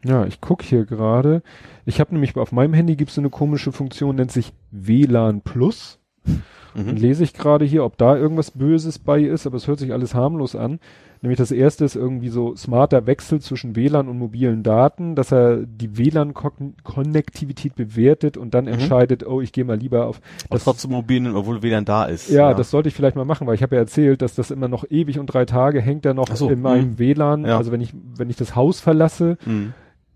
Ja, 0.05 0.27
ich 0.27 0.41
guck 0.41 0.63
hier 0.63 0.85
gerade. 0.85 1.43
Ich 1.87 1.99
habe 1.99 2.13
nämlich 2.13 2.37
auf 2.37 2.53
meinem 2.53 2.75
Handy 2.75 2.95
gibt 2.95 3.09
es 3.09 3.15
so 3.15 3.23
eine 3.23 3.31
komische 3.31 3.73
Funktion, 3.73 4.17
nennt 4.17 4.31
sich 4.31 4.53
WLAN 4.71 5.41
Plus. 5.41 5.99
Dann 6.75 6.87
Mhm. 6.87 6.97
lese 6.97 7.23
ich 7.25 7.33
gerade 7.35 7.65
hier, 7.65 7.85
ob 7.85 7.97
da 7.99 8.17
irgendwas 8.17 8.51
Böses 8.51 8.99
bei 8.99 9.21
ist, 9.23 9.47
aber 9.47 9.57
es 9.57 9.67
hört 9.69 9.79
sich 9.79 9.93
alles 9.93 10.15
harmlos 10.15 10.57
an. 10.57 10.81
Nämlich 11.23 11.39
das 11.39 11.53
erste 11.53 11.85
ist 11.87 11.97
irgendwie 11.97 12.29
so 12.29 12.55
smarter 12.55 13.07
Wechsel 13.07 13.41
zwischen 13.41 13.77
WLAN 13.77 14.09
und 14.09 14.19
mobilen 14.19 14.63
Daten, 14.63 15.15
dass 15.15 15.33
er 15.33 15.57
die 15.65 15.97
WLAN-Konnektivität 15.97 17.75
bewertet 17.75 18.37
und 18.37 18.55
dann 18.55 18.65
Mhm. 18.65 18.73
entscheidet, 18.73 19.27
oh, 19.27 19.41
ich 19.41 19.53
gehe 19.53 19.65
mal 19.65 19.77
lieber 19.79 20.07
auf 20.07 20.21
Aber 20.51 20.59
trotzdem 20.59 20.91
mobil, 20.91 21.21
nehmen, 21.21 21.35
obwohl 21.37 21.63
WLAN 21.63 21.85
da 21.85 22.05
ist. 22.05 22.31
ja, 22.31 22.53
das 22.55 22.71
sollte 22.71 22.89
ich 22.89 22.95
vielleicht 22.95 23.17
mal 23.17 23.25
machen, 23.25 23.47
weil 23.47 23.55
ich 23.55 23.63
habe 23.63 23.77
ja 23.77 23.81
erzählt, 23.83 24.23
dass 24.23 24.35
das 24.35 24.51
immer 24.51 24.69
noch 24.69 24.85
ewig 24.91 25.19
und 25.19 25.27
drei 25.27 25.45
Tage 25.45 25.81
hängt 25.81 26.05
er 26.05 26.15
noch 26.15 26.35
so, 26.35 26.51
in 26.51 26.61
meinem 26.61 26.91
mhm. 26.91 26.99
WLAN. 26.99 27.45
Ja. 27.47 27.57
Also 27.57 27.73
wenn 27.73 27.81
ich, 27.81 27.95
wenn 28.17 28.29
ich 28.31 28.37
das 28.37 28.55
Haus 28.57 28.81
verlasse, 28.81 29.39
Mhm. 29.47 29.73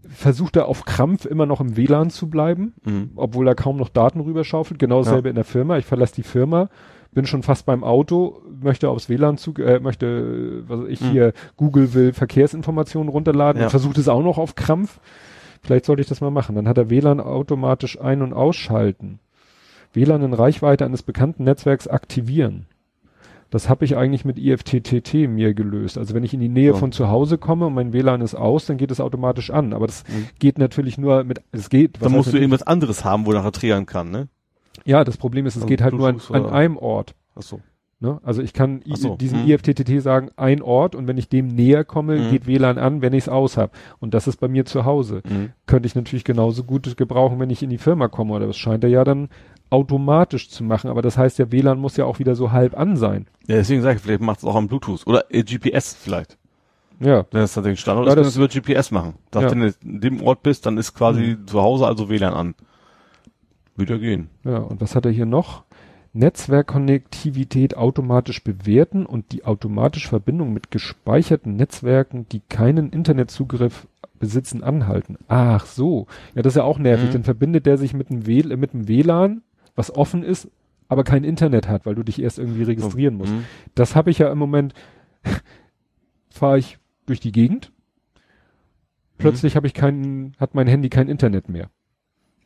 Versucht 0.09 0.57
er 0.57 0.67
auf 0.67 0.85
Krampf 0.85 1.25
immer 1.25 1.47
noch 1.47 1.61
im 1.61 1.77
WLAN 1.77 2.11
zu 2.11 2.29
bleiben, 2.31 2.75
Mhm. 2.85 3.11
obwohl 3.17 3.47
er 3.49 3.55
kaum 3.55 3.77
noch 3.77 3.89
Daten 3.89 4.21
rüberschaufelt. 4.21 4.79
Genau 4.79 5.03
dasselbe 5.03 5.29
in 5.29 5.35
der 5.35 5.45
Firma. 5.45 5.79
Ich 5.79 5.85
verlasse 5.87 6.15
die 6.15 6.23
Firma, 6.23 6.69
bin 7.13 7.27
schon 7.27 7.43
fast 7.43 7.67
beim 7.67 7.85
Auto, 7.85 8.41
möchte 8.61 8.89
aufs 8.91 9.09
WLAN 9.09 9.39
zu, 9.39 9.55
äh, 9.55 9.81
möchte, 9.81 10.65
was 10.69 10.81
ich 10.89 11.01
Mhm. 11.01 11.11
hier, 11.11 11.33
Google 11.57 11.95
will 11.95 12.13
Verkehrsinformationen 12.13 13.09
runterladen 13.09 13.61
Ja. 13.61 13.67
und 13.67 13.71
versucht 13.71 13.99
es 13.99 14.09
auch 14.09 14.23
noch 14.23 14.39
auf 14.39 14.55
Krampf. 14.55 15.01
Vielleicht 15.63 15.85
sollte 15.87 16.03
ich 16.03 16.09
das 16.09 16.21
mal 16.21 16.31
machen. 16.31 16.55
Dann 16.55 16.69
hat 16.69 16.79
er 16.79 16.91
WLAN 16.91 17.21
automatisch 17.21 18.01
ein- 18.01 18.23
und 18.23 18.33
ausschalten. 18.33 19.19
WLAN 19.93 20.23
in 20.23 20.35
Reichweite 20.35 20.85
eines 20.85 21.03
bekannten 21.03 21.45
Netzwerks 21.45 21.89
aktivieren. 21.89 22.67
Das 23.51 23.69
habe 23.69 23.85
ich 23.85 23.97
eigentlich 23.97 24.25
mit 24.27 24.39
IFTTT 24.39 25.27
mir 25.29 25.55
gelöst. 25.55 25.97
Also 25.97 26.15
wenn 26.15 26.23
ich 26.25 26.35
in 26.35 26.41
die 26.41 26.49
Nähe 26.51 26.73
So. 26.73 26.79
von 26.79 26.93
zu 26.93 27.09
Hause 27.09 27.39
komme 27.39 27.67
und 27.67 27.75
mein 27.75 27.93
WLAN 27.95 28.21
ist 28.21 28.35
aus, 28.35 28.67
dann 28.67 28.77
geht 28.77 28.91
es 28.91 29.01
automatisch 29.01 29.51
an. 29.51 29.73
Aber 29.73 29.87
das 29.87 30.05
Mhm. 30.09 30.27
geht 30.39 30.59
natürlich 30.59 30.99
nur 30.99 31.25
mit, 31.25 31.41
es 31.53 31.71
geht. 31.71 32.01
was 32.01 32.09
Dann 32.09 32.13
musst 32.17 32.33
du 32.33 32.37
irgendwas 32.37 32.63
anderes 32.63 33.05
haben, 33.05 33.25
wo 33.27 33.33
nachher 33.33 33.53
triggern 33.53 33.87
kann, 33.87 34.11
ne? 34.11 34.29
ja, 34.85 35.03
das 35.05 35.17
Problem 35.17 35.45
ist, 35.47 35.57
es 35.57 35.63
Also 35.63 35.69
geht 35.69 35.83
halt 35.83 35.95
nur 35.95 36.09
an, 36.09 36.21
an 36.33 36.47
einem 36.47 36.77
Ort. 36.77 37.15
Ach 37.35 37.43
so. 37.43 37.61
Ne? 38.01 38.21
Also 38.23 38.43
ich 38.43 38.53
kann 38.53 38.81
so, 38.87 39.17
diesem 39.17 39.43
mhm. 39.43 39.49
IFTTT 39.51 40.01
sagen, 40.01 40.31
ein 40.37 40.63
Ort 40.63 40.95
und 40.95 41.09
wenn 41.09 41.19
ich 41.19 41.29
dem 41.29 41.49
näher 41.49 41.85
komme, 41.85 42.17
Mhm. 42.17 42.31
geht 42.31 42.47
WLAN 42.47 42.79
an, 42.79 43.03
wenn 43.03 43.13
ich 43.13 43.25
es 43.25 43.29
aus 43.29 43.57
habe. 43.57 43.73
Und 43.99 44.15
das 44.15 44.29
ist 44.29 44.39
bei 44.39 44.47
mir 44.47 44.65
zu 44.67 44.85
Hause. 44.85 45.23
Mhm. 45.29 45.51
Könnte 45.67 45.87
ich 45.89 45.95
natürlich 45.97 46.23
genauso 46.25 46.63
gut 46.65 46.97
gebrauchen, 46.97 47.41
wenn 47.41 47.51
ich 47.51 47.63
in 47.63 47.71
die 47.71 47.79
Firma 47.79 48.07
komme. 48.09 48.35
Oder 48.35 48.47
das 48.47 48.57
scheint 48.57 48.85
er 48.85 48.91
ja 48.91 49.03
dann 49.05 49.29
automatisch 49.71 50.49
zu 50.51 50.65
machen. 50.65 50.91
Aber 50.91 51.03
das 51.03 51.19
heißt, 51.19 51.39
der 51.39 51.53
WLAN 51.53 51.79
muss 51.79 51.97
ja 51.97 52.05
auch 52.05 52.19
wieder 52.19 52.35
so 52.35 52.53
halb 52.53 52.77
an 52.79 52.97
sein. 52.97 53.27
Ja, 53.47 53.57
deswegen 53.57 53.83
sage 53.83 53.97
ich, 53.97 54.03
vielleicht 54.03 54.21
macht 54.23 54.39
es 54.39 54.45
auch 54.45 54.55
am 54.57 54.69
Bluetooth. 54.69 55.07
Oder 55.07 55.25
äh, 55.31 55.43
GPS 55.43 55.95
vielleicht. 55.95 56.37
Ja. 57.01 57.27
Wenn 57.31 57.43
es 57.43 57.55
tatsächlich 57.55 57.81
Standort 57.81 58.07
Ja, 58.07 58.13
ist, 58.13 58.17
das- 58.19 58.35
kannst 58.39 58.55
du 58.57 58.59
über 58.61 58.75
GPS 58.75 58.91
machen. 58.91 59.15
Dass 59.31 59.45
Ja. 59.45 59.51
wenn 59.51 59.61
du 59.61 59.75
in 59.85 60.01
dem 60.01 60.23
Ort 60.23 60.43
bist, 60.43 60.67
dann 60.67 60.79
ist 60.79 60.95
quasi 60.95 61.37
zu 61.47 61.61
Hause 61.61 61.87
also 61.87 62.09
WLAN 62.09 62.35
an. 62.35 62.55
Würde 63.77 64.01
gehen. 64.01 64.29
Ja, 64.45 64.59
und 64.59 64.81
was 64.81 64.97
hat 64.97 65.07
er 65.07 65.13
hier 65.13 65.27
noch? 65.27 65.63
Netzwerkkonnektivität 66.13 67.77
automatisch 67.77 68.43
bewerten 68.43 69.07
und 69.07 69.31
die 69.33 69.45
automatische 69.45 70.09
Verbindung 70.09 70.53
mit 70.53 70.71
gespeicherten 70.71 71.55
Netzwerken, 71.57 72.27
die 72.31 72.41
keinen 72.49 72.91
Internetzugriff 72.91 73.87
besitzen, 74.19 74.65
anhalten. 74.65 75.17
Ach 75.29 75.65
so. 75.67 76.07
Ja, 76.35 76.43
das 76.43 76.53
ist 76.55 76.57
ja 76.57 76.65
auch 76.65 76.79
nervig. 76.79 77.09
Mhm. 77.11 77.13
Dann 77.13 77.25
verbindet 77.25 77.67
der 77.67 77.79
sich 77.79 77.95
mit 77.95 78.11
dem, 78.11 78.27
w 78.27 78.41
äh, 78.41 78.57
mit 78.57 78.73
dem 78.73 78.89
WLAN, 78.89 79.43
was 79.79 79.95
offen 79.95 80.23
ist, 80.25 80.51
aber 80.89 81.05
kein 81.05 81.23
Internet 81.25 81.69
hat, 81.69 81.87
weil 81.87 81.95
du 81.95 82.03
dich 82.03 82.21
erst 82.21 82.39
irgendwie 82.39 82.65
registrieren 82.65 83.15
musst. 83.17 83.33
Mhm. 83.33 83.45
Das 83.75 83.95
habe 83.95 84.11
ich 84.11 84.19
ja 84.19 84.31
im 84.33 84.39
Moment, 84.39 84.75
fahre 86.31 86.59
ich 86.59 86.79
durch 87.07 87.21
die 87.21 87.33
Gegend. 87.33 87.73
Plötzlich 89.19 89.57
habe 89.57 89.67
ich 89.67 89.75
keinen, 89.75 90.35
hat 90.39 90.55
mein 90.55 90.67
Handy 90.67 90.89
kein 90.89 91.09
Internet 91.09 91.49
mehr. 91.49 91.71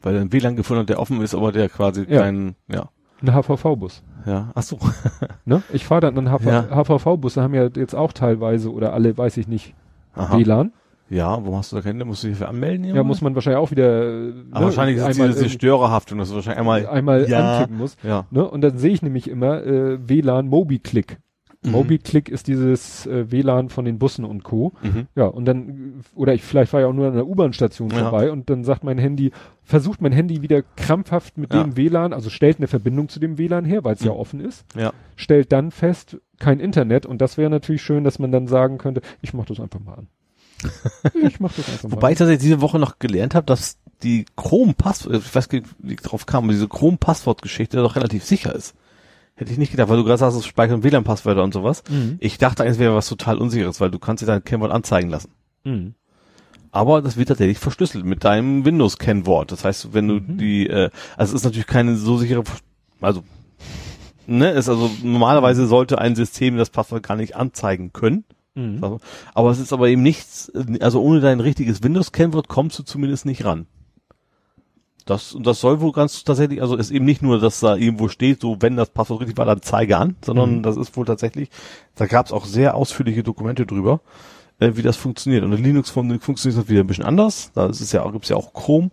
Weil 0.02 0.14
er 0.14 0.20
einen 0.20 0.32
WLAN 0.32 0.56
gefunden 0.56 0.80
hat, 0.82 0.88
der 0.88 0.98
offen 1.00 1.20
ist, 1.22 1.34
aber 1.34 1.52
der 1.52 1.68
quasi 1.68 2.04
Ja. 2.08 2.20
keinen, 2.20 2.56
ja. 2.68 2.90
Ein 3.22 3.32
HVV-Bus. 3.34 4.02
Ja, 4.26 4.50
ach 4.54 4.62
so. 4.62 4.78
Ne? 5.44 5.62
Ich 5.72 5.84
fahre 5.86 6.00
dann 6.00 6.18
an 6.18 6.28
HV 6.38 6.44
Ja. 6.44 6.68
HVV-Busse, 6.84 7.42
haben 7.42 7.54
ja 7.54 7.68
jetzt 7.76 7.94
auch 7.94 8.12
teilweise 8.12 8.72
oder 8.72 8.92
alle, 8.92 9.16
weiß 9.16 9.36
ich 9.36 9.48
nicht, 9.48 9.74
Aha. 10.14 10.36
WLAN. 10.36 10.72
Ja, 11.12 11.30
warum 11.32 11.56
hast 11.56 11.72
du 11.72 11.76
da 11.76 11.82
keine? 11.82 12.04
Musst 12.04 12.22
du 12.24 12.28
dich 12.28 12.38
dafür 12.38 12.48
anmelden? 12.48 12.84
Ja, 12.84 12.88
irgendwann? 12.90 13.06
muss 13.06 13.20
man 13.20 13.34
wahrscheinlich 13.34 13.58
auch 13.58 13.70
wieder 13.70 14.02
äh, 14.28 14.32
Aber 14.50 14.64
wahrscheinlich 14.66 14.96
ist 14.96 15.02
es 15.02 15.08
einmal, 15.20 15.28
diese 15.28 15.48
Störerhaftung, 15.50 16.18
dass 16.18 16.30
du 16.30 16.36
wahrscheinlich 16.36 16.58
einmal, 16.60 16.86
einmal 16.86 17.28
Ja. 17.28 17.52
anklicken 17.58 17.76
muss. 17.78 17.96
ja. 18.02 18.26
Ne? 18.30 18.48
Und 18.48 18.62
dann 18.62 18.78
sehe 18.78 18.92
ich 18.92 19.02
nämlich 19.02 19.28
immer 19.28 19.62
äh, 19.64 19.98
WLAN 20.08 20.48
MobiClick. 20.48 21.18
Mhm. 21.64 21.70
MobiClick 21.72 22.28
ist 22.28 22.48
dieses 22.48 23.06
äh, 23.06 23.30
WLAN 23.30 23.68
von 23.68 23.84
den 23.84 23.98
Bussen 23.98 24.24
und 24.24 24.42
Co. 24.42 24.72
Mhm. 24.82 25.06
Ja, 25.14 25.26
und 25.26 25.44
dann, 25.44 26.02
oder 26.16 26.34
ich 26.34 26.42
vielleicht 26.42 26.72
war 26.72 26.80
ja 26.80 26.86
auch 26.88 26.92
nur 26.92 27.06
an 27.08 27.14
der 27.14 27.26
U-Bahn-Station 27.26 27.90
Ja. 27.90 27.98
vorbei 28.10 28.32
und 28.32 28.50
dann 28.50 28.64
sagt 28.64 28.82
mein 28.82 28.98
Handy, 28.98 29.30
versucht 29.62 30.00
mein 30.00 30.10
Handy 30.12 30.42
wieder 30.42 30.62
krampfhaft 30.76 31.38
mit 31.38 31.52
Ja. 31.54 31.62
dem 31.62 31.76
WLAN, 31.76 32.12
also 32.14 32.30
stellt 32.30 32.56
eine 32.56 32.66
Verbindung 32.66 33.08
zu 33.10 33.20
dem 33.20 33.38
WLAN 33.38 33.64
her, 33.64 33.84
weil 33.84 33.94
es 33.94 34.02
ja 34.02 34.12
Mhm. 34.12 34.18
offen 34.18 34.40
ist, 34.40 34.64
Ja. 34.76 34.92
stellt 35.14 35.52
dann 35.52 35.70
fest, 35.70 36.18
kein 36.40 36.58
Internet 36.58 37.06
und 37.06 37.20
das 37.20 37.38
wäre 37.38 37.50
natürlich 37.50 37.82
schön, 37.82 38.02
dass 38.02 38.18
man 38.18 38.32
dann 38.32 38.48
sagen 38.48 38.78
könnte, 38.78 39.02
ich 39.20 39.32
mach 39.34 39.44
das 39.44 39.60
einfach 39.60 39.78
mal 39.78 39.94
an. 39.94 40.08
ich 41.22 41.40
mach 41.40 41.52
das 41.52 41.68
einfach 41.68 41.88
mal 41.88 41.92
Wobei 41.96 42.12
ich 42.12 42.18
tatsächlich 42.18 42.42
diese 42.42 42.60
Woche 42.60 42.78
noch 42.78 42.98
gelernt 42.98 43.34
habe, 43.34 43.46
dass 43.46 43.78
die 44.02 44.24
Chrome-Passwort, 44.36 45.16
ich 45.16 45.34
weiß 45.34 45.50
nicht, 45.52 45.66
wie 45.78 45.94
ich 45.94 46.00
drauf 46.00 46.26
kam, 46.26 46.48
diese 46.48 46.68
Chrome-Passwort-Geschichte 46.68 47.76
doch 47.78 47.96
relativ 47.96 48.24
sicher 48.24 48.54
ist. 48.54 48.74
Hätte 49.34 49.52
ich 49.52 49.58
nicht 49.58 49.70
gedacht, 49.70 49.88
weil 49.88 49.96
du 49.96 50.04
gerade 50.04 50.18
sagst, 50.18 50.36
es 50.36 50.46
speichern 50.46 50.82
WLAN-Passwörter 50.82 51.42
und 51.42 51.54
sowas. 51.54 51.82
Mhm. 51.88 52.16
Ich 52.20 52.38
dachte 52.38 52.62
eigentlich, 52.62 52.74
es 52.74 52.78
wäre 52.80 52.94
was 52.94 53.08
total 53.08 53.38
Unsicheres, 53.38 53.80
weil 53.80 53.90
du 53.90 53.98
kannst 53.98 54.22
dir 54.22 54.26
dein 54.26 54.44
Kennwort 54.44 54.72
anzeigen 54.72 55.08
lassen. 55.10 55.30
Mhm. 55.64 55.94
Aber 56.70 57.02
das 57.02 57.16
wird 57.16 57.28
tatsächlich 57.28 57.58
verschlüsselt 57.58 58.04
mit 58.04 58.24
deinem 58.24 58.64
Windows-Kennwort. 58.64 59.52
Das 59.52 59.64
heißt, 59.64 59.92
wenn 59.94 60.08
du 60.08 60.14
Mhm. 60.14 60.38
die, 60.38 60.66
äh, 60.66 60.90
also 61.16 61.34
es 61.34 61.40
ist 61.40 61.44
natürlich 61.44 61.66
keine 61.66 61.96
so 61.96 62.18
sichere, 62.18 62.42
also, 63.00 63.22
ne, 64.26 64.50
ist 64.50 64.68
also 64.68 64.90
normalerweise 65.02 65.66
sollte 65.66 65.98
ein 65.98 66.14
System 66.16 66.56
das 66.56 66.70
Passwort 66.70 67.02
gar 67.02 67.16
nicht 67.16 67.36
anzeigen 67.36 67.92
können. 67.92 68.24
Mhm. 68.54 68.98
Aber 69.34 69.50
es 69.50 69.58
ist 69.58 69.72
aber 69.72 69.88
eben 69.88 70.02
nichts, 70.02 70.52
also 70.80 71.00
ohne 71.02 71.20
dein 71.20 71.40
richtiges 71.40 71.82
Windows-Kennwort 71.82 72.48
kommst 72.48 72.78
du 72.78 72.82
zumindest 72.82 73.24
nicht 73.26 73.44
ran. 73.44 73.66
Das, 75.04 75.32
und 75.34 75.46
das 75.48 75.60
soll 75.60 75.80
wohl 75.80 75.90
ganz 75.92 76.22
tatsächlich, 76.22 76.62
also 76.62 76.76
ist 76.76 76.92
eben 76.92 77.04
nicht 77.04 77.22
nur, 77.22 77.40
dass 77.40 77.58
da 77.58 77.74
irgendwo 77.74 78.06
steht, 78.08 78.40
so 78.40 78.58
wenn 78.60 78.76
das 78.76 78.90
Passwort 78.90 79.20
richtig 79.20 79.36
war, 79.36 79.46
dann 79.46 79.60
zeige 79.60 79.96
an, 79.96 80.14
sondern 80.24 80.58
Mhm. 80.58 80.62
das 80.62 80.76
ist 80.76 80.96
wohl 80.96 81.04
tatsächlich, 81.06 81.48
da 81.96 82.06
gab 82.06 82.26
es 82.26 82.32
auch 82.32 82.44
sehr 82.44 82.76
ausführliche 82.76 83.24
Dokumente 83.24 83.66
drüber, 83.66 84.00
äh, 84.60 84.72
wie 84.76 84.82
das 84.82 84.96
funktioniert. 84.96 85.42
Und 85.42 85.52
in 85.54 85.64
Linux 85.64 85.90
fun 85.90 86.20
funktioniert 86.20 86.62
das 86.62 86.68
wieder 86.68 86.80
ein 86.82 86.86
bisschen 86.86 87.04
anders. 87.04 87.50
Da 87.54 87.66
ist 87.66 87.80
es 87.80 87.90
ja, 87.90 88.08
gibt's 88.10 88.28
ja 88.28 88.36
auch 88.36 88.52
Chrome. 88.52 88.90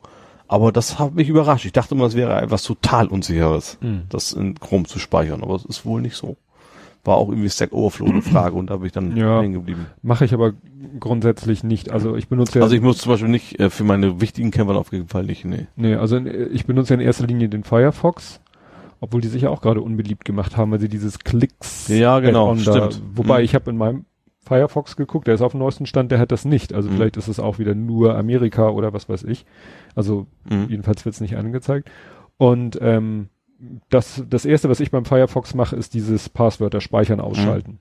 Aber 0.48 0.72
das 0.72 0.98
hat 0.98 1.14
mich 1.14 1.30
überrascht. 1.30 1.66
Ich 1.66 1.74
dachte 1.74 1.94
immer, 1.94 2.06
das 2.06 2.16
wäre 2.16 2.42
etwas 2.42 2.64
total 2.64 3.06
Unsicheres, 3.08 3.78
Mhm. 3.82 4.04
das 4.10 4.34
in 4.34 4.56
Chrome 4.60 4.86
zu 4.86 4.98
speichern. 4.98 5.44
Aber 5.44 5.54
es 5.54 5.66
ist 5.66 5.86
wohl 5.86 6.02
nicht 6.02 6.16
so. 6.16 6.38
War 7.06 7.16
auch 7.16 7.30
irgendwie 7.30 7.50
Stack 7.50 7.72
Overflow 7.72 8.08
eine 8.08 8.22
Frage 8.22 8.56
und 8.56 8.70
da 8.70 8.78
bin 8.78 8.86
ich 8.88 8.92
dann 8.92 9.16
Ja. 9.16 9.42
hängen 9.42 9.54
geblieben. 9.54 9.88
Mache 10.02 10.26
ich 10.26 10.34
aber 10.34 10.54
grundsätzlich 11.00 11.64
nicht. 11.64 11.92
Also 11.92 12.16
ich 12.16 12.28
benutze 12.28 12.60
ja, 12.60 12.64
Also 12.64 12.76
ich 12.76 12.82
muss 12.82 12.98
zum 12.98 13.12
Beispiel 13.14 13.30
nicht, 13.30 13.60
äh, 13.60 13.70
für 13.70 13.84
meine 13.84 14.20
wichtigen 14.22 14.52
Kämpfer 14.52 14.76
auf 14.76 14.92
jeden 14.92 15.08
Fall 15.08 15.24
nicht, 15.24 15.46
nee. 15.46 15.68
nee, 15.76 15.96
also 15.96 16.18
in, 16.18 16.28
ich 16.54 16.66
benutze 16.66 16.94
ja 16.94 17.00
in 17.00 17.06
erster 17.06 17.26
Linie 17.26 17.48
den 17.50 17.64
Firefox, 17.64 18.42
obwohl 19.00 19.22
die 19.22 19.30
sich 19.30 19.44
ja 19.44 19.50
auch 19.50 19.62
gerade 19.62 19.82
unbeliebt 19.82 20.26
gemacht 20.26 20.58
haben, 20.58 20.72
weil 20.72 20.80
sie 20.82 20.90
dieses 20.90 21.20
Klicks 21.20 21.88
Ja, 21.88 22.20
genau, 22.20 22.54
stimmt. 22.56 23.02
wobei 23.14 23.40
Mhm. 23.40 23.46
ich 23.46 23.56
habe 23.56 23.70
in 23.72 23.78
meinem 23.78 24.06
Firefox 24.42 24.96
geguckt, 24.98 25.28
der 25.28 25.36
ist 25.36 25.42
auf 25.42 25.52
dem 25.52 25.60
neuesten 25.60 25.86
Stand, 25.86 26.12
der 26.12 26.20
hat 26.20 26.32
das 26.32 26.44
nicht. 26.44 26.74
Also 26.74 26.90
Mhm. 26.90 26.96
vielleicht 26.96 27.18
ist 27.18 27.28
es 27.28 27.40
auch 27.40 27.60
wieder 27.60 27.76
nur 27.76 28.18
Amerika 28.18 28.70
oder 28.70 28.92
was 28.94 29.08
weiß 29.08 29.24
ich. 29.24 29.46
Also 29.96 30.28
Mhm. 30.50 30.66
jedenfalls 30.70 31.06
wird's 31.06 31.22
nicht 31.22 31.38
angezeigt. 31.38 31.90
Und 32.38 32.78
ähm, 32.82 33.30
das, 33.90 34.24
das 34.30 34.46
erste, 34.46 34.70
was 34.70 34.80
ich 34.80 34.92
beim 34.92 35.06
Firefox 35.06 35.54
mache, 35.54 35.76
ist 35.76 35.94
dieses 35.94 36.30
Passwörter 36.30 36.82
speichern, 36.82 37.20
ausschalten. 37.20 37.80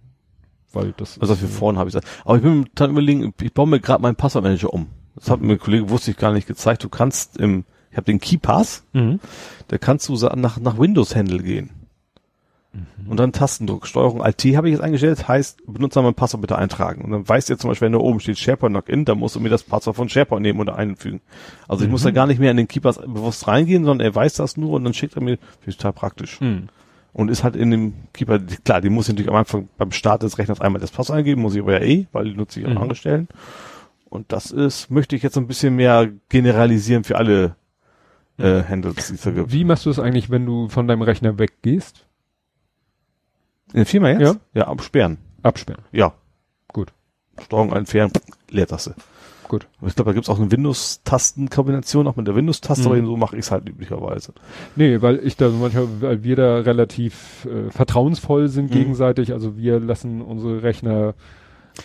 Weil 0.72 0.92
das 0.96 1.18
Also 1.20 1.34
für 1.34 1.46
vorne 1.48 1.78
habe 1.78 1.88
ich 1.88 1.94
gesagt. 1.94 2.12
Aber 2.24 2.36
ich 2.36 2.42
bin 2.42 2.66
dann 2.74 2.90
überlegen, 2.90 3.32
ich 3.40 3.54
baue 3.54 3.66
mir 3.68 3.80
gerade 3.80 4.02
meinen 4.02 4.16
Passwortmanager 4.16 4.72
um. 4.72 4.88
Das 5.14 5.30
hat 5.30 5.40
mir 5.40 5.54
ein 5.54 5.58
Kollege, 5.58 5.88
wusste 5.90 6.10
ich 6.10 6.16
gar 6.16 6.32
nicht 6.32 6.46
gezeigt. 6.46 6.84
Du 6.84 6.88
kannst 6.88 7.38
im, 7.38 7.64
ich 7.90 7.96
habe 7.96 8.04
den 8.04 8.20
KeyPass, 8.20 8.84
Mhm. 8.92 9.20
da 9.68 9.78
kannst 9.78 10.08
du 10.08 10.14
nach, 10.14 10.60
nach 10.60 10.78
Windows-Handle 10.78 11.42
gehen. 11.42 11.70
Mhm. 12.72 13.10
Und 13.10 13.16
dann 13.18 13.32
Tastendruck. 13.32 13.86
Steuerung 13.86 14.22
Alt 14.22 14.38
T 14.38 14.56
habe 14.56 14.68
ich 14.68 14.72
jetzt 14.74 14.82
eingestellt, 14.82 15.26
heißt, 15.26 15.62
Benutzernamen 15.66 16.14
Passwort 16.14 16.42
bitte 16.42 16.58
eintragen. 16.58 17.02
Und 17.02 17.10
dann 17.12 17.28
weißt 17.28 17.48
du 17.48 17.54
jetzt 17.54 17.62
zum 17.62 17.70
Beispiel, 17.70 17.86
wenn 17.86 17.92
da 17.92 17.98
oben 17.98 18.20
steht 18.20 18.38
SharePoint 18.38 18.74
Login, 18.74 19.04
dann 19.04 19.18
musst 19.18 19.36
du 19.36 19.40
mir 19.40 19.48
das 19.48 19.62
Passwort 19.62 19.96
von 19.96 20.08
SharePoint 20.08 20.42
nehmen 20.42 20.60
oder 20.60 20.76
einfügen. 20.76 21.20
Also 21.66 21.84
ich 21.84 21.90
muss 21.90 22.02
Mhm. 22.02 22.08
da 22.08 22.10
gar 22.12 22.26
nicht 22.26 22.38
mehr 22.40 22.50
in 22.50 22.56
den 22.58 22.68
KeyPass 22.68 22.98
bewusst 22.98 23.48
reingehen, 23.48 23.84
sondern 23.84 24.06
er 24.06 24.14
weiß 24.14 24.34
das 24.34 24.56
nur 24.56 24.72
und 24.72 24.84
dann 24.84 24.94
schickt 24.94 25.16
er 25.16 25.22
mir, 25.22 25.38
finde 25.38 25.70
ich 25.70 25.76
total 25.78 25.92
praktisch. 25.94 26.40
Mhm. 26.40 26.68
Und 27.14 27.30
ist 27.30 27.42
halt 27.42 27.56
in 27.56 27.70
dem 27.70 27.94
Keeper, 28.12 28.38
klar, 28.38 28.80
die 28.82 28.90
muss 28.90 29.08
ich 29.08 29.14
natürlich 29.14 29.30
am 29.30 29.36
Anfang 29.36 29.68
beim 29.78 29.90
Start 29.90 30.22
des 30.22 30.36
Rechners 30.38 30.60
einmal 30.60 30.80
das 30.80 30.90
Passwort 30.90 31.18
eingeben, 31.18 31.40
muss 31.42 31.54
ich 31.54 31.62
aber 31.62 31.72
ja 31.80 31.84
eh, 31.84 32.06
weil 32.12 32.24
die 32.26 32.34
nutze 32.34 32.60
ich 32.60 32.66
an 32.66 32.72
Mhm. 32.72 32.78
anderen 32.78 32.96
Stellen. 32.96 33.28
Und 34.10 34.30
das 34.32 34.50
ist, 34.50 34.90
möchte 34.90 35.16
ich 35.16 35.22
jetzt 35.22 35.34
so 35.34 35.40
ein 35.40 35.46
bisschen 35.46 35.74
mehr 35.74 36.08
generalisieren 36.28 37.04
für 37.04 37.16
alle 37.16 37.56
äh, 38.38 38.62
Handles, 38.62 39.08
die 39.08 39.14
es 39.14 39.22
da 39.22 39.30
gibt. 39.32 39.52
Wie 39.52 39.64
machst 39.64 39.84
du 39.86 39.90
es 39.90 39.98
eigentlich, 39.98 40.30
wenn 40.30 40.46
du 40.46 40.68
von 40.68 40.86
deinem 40.86 41.02
Rechner 41.02 41.38
weggehst? 41.38 42.06
In 43.72 43.78
der 43.78 43.86
Firma 43.86 44.10
jetzt? 44.10 44.20
Ja. 44.22 44.34
Ja, 44.54 44.66
absperren. 44.68 45.18
Absperren. 45.42 45.82
Ja. 45.92 46.12
Gut. 46.72 46.92
Steuerung 47.42 47.72
entfernen, 47.72 48.12
Leertaste. 48.50 48.94
Gut. 49.46 49.66
Ich 49.86 49.94
glaube, 49.94 50.10
da 50.10 50.14
gibt's 50.14 50.28
auch 50.28 50.38
eine 50.38 50.50
Windows-Tastenkombination, 50.50 52.06
auch 52.06 52.16
mit 52.16 52.26
der 52.26 52.34
Windows-Taste, 52.36 52.88
Mhm. 52.88 52.94
aber 52.98 53.06
so 53.06 53.16
mache 53.16 53.36
ich 53.36 53.40
es 53.46 53.50
halt 53.50 53.68
üblicherweise. 53.68 54.32
Nee, 54.76 55.00
weil 55.00 55.20
ich 55.24 55.36
da 55.36 55.48
manchmal, 55.48 55.88
weil 56.00 56.22
wir 56.22 56.36
da 56.36 56.58
relativ 56.58 57.46
äh, 57.46 57.70
vertrauensvoll 57.70 58.48
sind 58.48 58.70
Mhm. 58.70 58.74
gegenseitig. 58.74 59.32
Also 59.32 59.56
wir 59.56 59.80
lassen 59.80 60.20
unsere 60.20 60.62
Rechner 60.62 61.14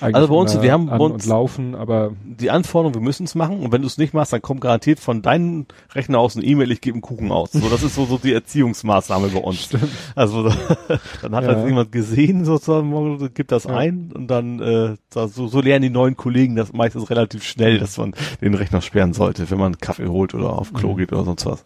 eigentlich 0.01 0.15
Also 0.15 0.27
bei 0.29 0.35
uns, 0.35 0.61
wir 0.61 0.71
haben 0.71 0.87
bei 0.87 0.97
uns- 0.97 1.25
laufen, 1.25 1.75
aber 1.75 2.11
Die 2.23 2.49
Anforderung, 2.51 2.93
wir 2.95 3.01
müssen 3.01 3.25
es 3.25 3.35
machen 3.35 3.59
und 3.61 3.71
wenn 3.71 3.81
du 3.81 3.87
es 3.87 3.97
nicht 3.97 4.13
machst, 4.13 4.33
dann 4.33 4.41
kommt 4.41 4.61
garantiert 4.61 4.99
von 4.99 5.21
deinem 5.21 5.65
Rechner 5.93 6.19
aus 6.19 6.35
eine 6.35 6.45
E-Mail, 6.45 6.71
ich 6.71 6.81
gebe 6.81 6.95
einen 6.95 7.01
Kuchen 7.01 7.31
aus. 7.31 7.51
So, 7.51 7.69
das 7.69 7.83
ist 7.83 7.95
so, 7.95 8.05
so 8.05 8.17
die 8.17 8.33
Erziehungsmaßnahme 8.33 9.27
bei 9.29 9.39
uns. 9.39 9.69
Also 10.15 10.43
dann 11.21 11.35
hat 11.35 11.43
Ja. 11.43 11.55
halt 11.55 11.67
jemand 11.67 11.91
gesehen, 11.91 12.43
sozusagen, 12.45 13.33
gibt 13.33 13.51
das 13.51 13.65
Ja. 13.65 13.75
ein 13.77 14.11
und 14.13 14.27
dann 14.27 14.59
äh, 14.59 14.95
so, 15.13 15.47
so 15.47 15.61
lernen 15.61 15.83
die 15.83 15.89
neuen 15.89 16.17
Kollegen 16.17 16.55
das 16.55 16.73
meistens 16.73 17.09
relativ 17.09 17.43
schnell, 17.43 17.79
dass 17.79 17.97
man 17.97 18.13
den 18.41 18.55
Rechner 18.55 18.81
sperren 18.81 19.13
sollte, 19.13 19.49
wenn 19.51 19.57
man 19.57 19.67
einen 19.73 19.79
Kaffee 19.79 20.07
holt 20.07 20.33
oder 20.33 20.53
auf 20.53 20.73
Klo 20.73 20.93
Mhm. 20.93 20.97
geht 20.97 21.13
oder 21.13 21.23
sonst 21.23 21.45
was. 21.45 21.65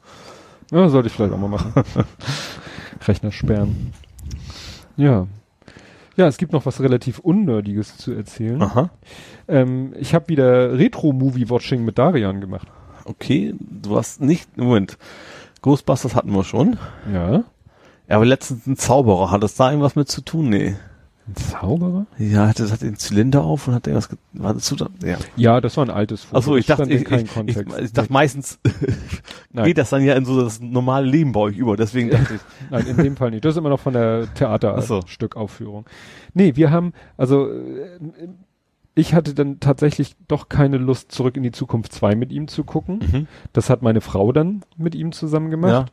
ja, 0.72 0.90
sollte 0.90 1.08
ich 1.08 1.14
vielleicht 1.14 1.34
auch 1.34 1.38
mal 1.40 1.48
machen. 1.50 1.72
Rechner 3.08 3.32
sperren. 3.32 3.94
Ja. 4.98 5.28
Ja, 6.18 6.28
es 6.28 6.38
gibt 6.38 6.52
noch 6.52 6.66
was 6.66 6.82
relativ 6.82 7.20
Unnerdiges 7.20 7.98
zu 7.98 8.12
erzählen. 8.12 8.62
Aha. 8.62 8.90
Ähm, 9.48 9.94
ich 10.00 10.16
habe 10.16 10.30
wieder 10.30 10.78
Retro-Movie-Watching 10.78 11.86
mit 11.86 11.98
Darian 12.00 12.42
gemacht. 12.42 12.68
Okay, 13.06 13.54
du 13.60 13.96
hast 13.96 14.20
nicht, 14.20 14.58
Moment, 14.58 14.98
Ghostbusters 15.62 16.16
hatten 16.16 16.32
wir 16.32 16.44
schon. 16.44 16.78
Ja. 17.14 17.44
Ja, 18.10 18.16
aber 18.16 18.26
letztens 18.26 18.66
ein 18.66 18.78
Zauberer, 18.78 19.32
hat 19.32 19.44
das 19.44 19.56
da 19.56 19.70
irgendwas 19.70 19.96
mit 19.96 20.10
zu 20.10 20.22
tun? 20.22 20.50
Nee. 20.50 20.76
Ein 21.28 21.36
Zauberer? 21.36 22.06
Ja, 22.18 22.54
das 22.54 22.72
hat 22.72 22.82
den 22.82 22.96
Zylinder 22.96 23.44
auf 23.44 23.68
und 23.68 23.74
hat 23.74 23.86
irgendwas, 23.86 24.08
ge- 24.10 24.18
war 24.34 24.54
das 24.54 24.64
zu, 24.64 24.76
ja. 25.04 25.18
Ja, 25.36 25.60
das 25.60 25.76
war 25.76 25.86
ein 25.86 25.90
altes 25.90 26.24
Foto. 26.24 26.38
Achso, 26.38 26.56
ich 26.56 26.66
Das 26.68 26.78
dachte, 26.78 26.94
ich, 26.94 27.02
ich, 27.02 27.12
ich, 27.12 27.34
Kontext. 27.34 27.66
ich 27.82 27.92
dachte 27.94 28.14
meistens 28.14 28.60
geht 29.54 29.78
das 29.78 29.90
dann 29.90 30.04
ja 30.04 30.14
in 30.16 30.24
so 30.26 30.42
das 30.42 30.62
normale 30.62 31.06
Leben 31.06 31.34
bei 31.34 31.42
euch 31.42 31.58
über. 31.58 31.76
Deswegen 31.76 32.10
dachte 32.12 32.36
ich, 32.36 32.42
Nein, 32.72 32.88
in 32.88 32.98
dem 32.98 33.18
Fall 33.18 33.32
nicht. 33.32 33.44
Das 33.44 33.54
ist 33.56 33.58
immer 33.58 33.70
noch 33.70 33.80
von 33.82 33.94
der 33.94 34.24
Ach 34.24 34.28
so. 34.28 34.36
Theaterstückaufführung. 34.36 35.86
Nee, 36.34 36.56
wir 36.56 36.72
haben, 36.72 36.94
also 37.18 37.50
äh, 37.52 38.00
ich 38.96 39.14
hatte 39.14 39.34
dann 39.34 39.60
tatsächlich 39.60 40.16
doch 40.28 40.50
keine 40.50 40.78
Lust, 40.78 41.12
zurück 41.12 41.36
in 41.38 41.44
die 41.44 41.52
Zukunft 41.52 41.92
2 41.94 42.16
mit 42.16 42.32
ihm 42.32 42.48
zu 42.48 42.64
gucken. 42.64 43.00
mhm. 43.00 43.28
Das 43.54 43.70
hat 43.70 43.82
meine 43.82 44.02
Frau 44.02 44.32
dann 44.32 44.62
mit 44.78 44.96
ihm 44.96 45.12
zusammen 45.12 45.52
gemacht. 45.52 45.72
ja, 45.72 45.86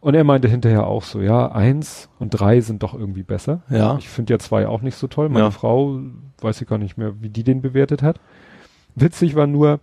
Und 0.00 0.14
er 0.14 0.24
meinte 0.24 0.48
hinterher 0.48 0.86
auch 0.86 1.02
so, 1.02 1.20
ja, 1.20 1.52
eins 1.52 2.08
und 2.18 2.30
drei 2.30 2.60
sind 2.62 2.82
doch 2.82 2.94
irgendwie 2.94 3.22
besser. 3.22 3.62
ja, 3.68 3.96
Ich 3.98 4.08
finde 4.08 4.32
ja 4.32 4.38
zwei 4.38 4.66
auch 4.66 4.80
nicht 4.80 4.96
so 4.96 5.06
toll. 5.08 5.28
Meine 5.28 5.46
Ja. 5.46 5.50
Frau 5.50 6.00
weiß 6.40 6.60
ich 6.62 6.66
gar 6.68 6.78
nicht 6.78 6.96
mehr, 6.96 7.20
wie 7.20 7.28
die 7.28 7.44
den 7.44 7.60
bewertet 7.60 8.02
hat. 8.02 8.18
Witzig 8.94 9.34
war 9.34 9.46
nur, 9.46 9.80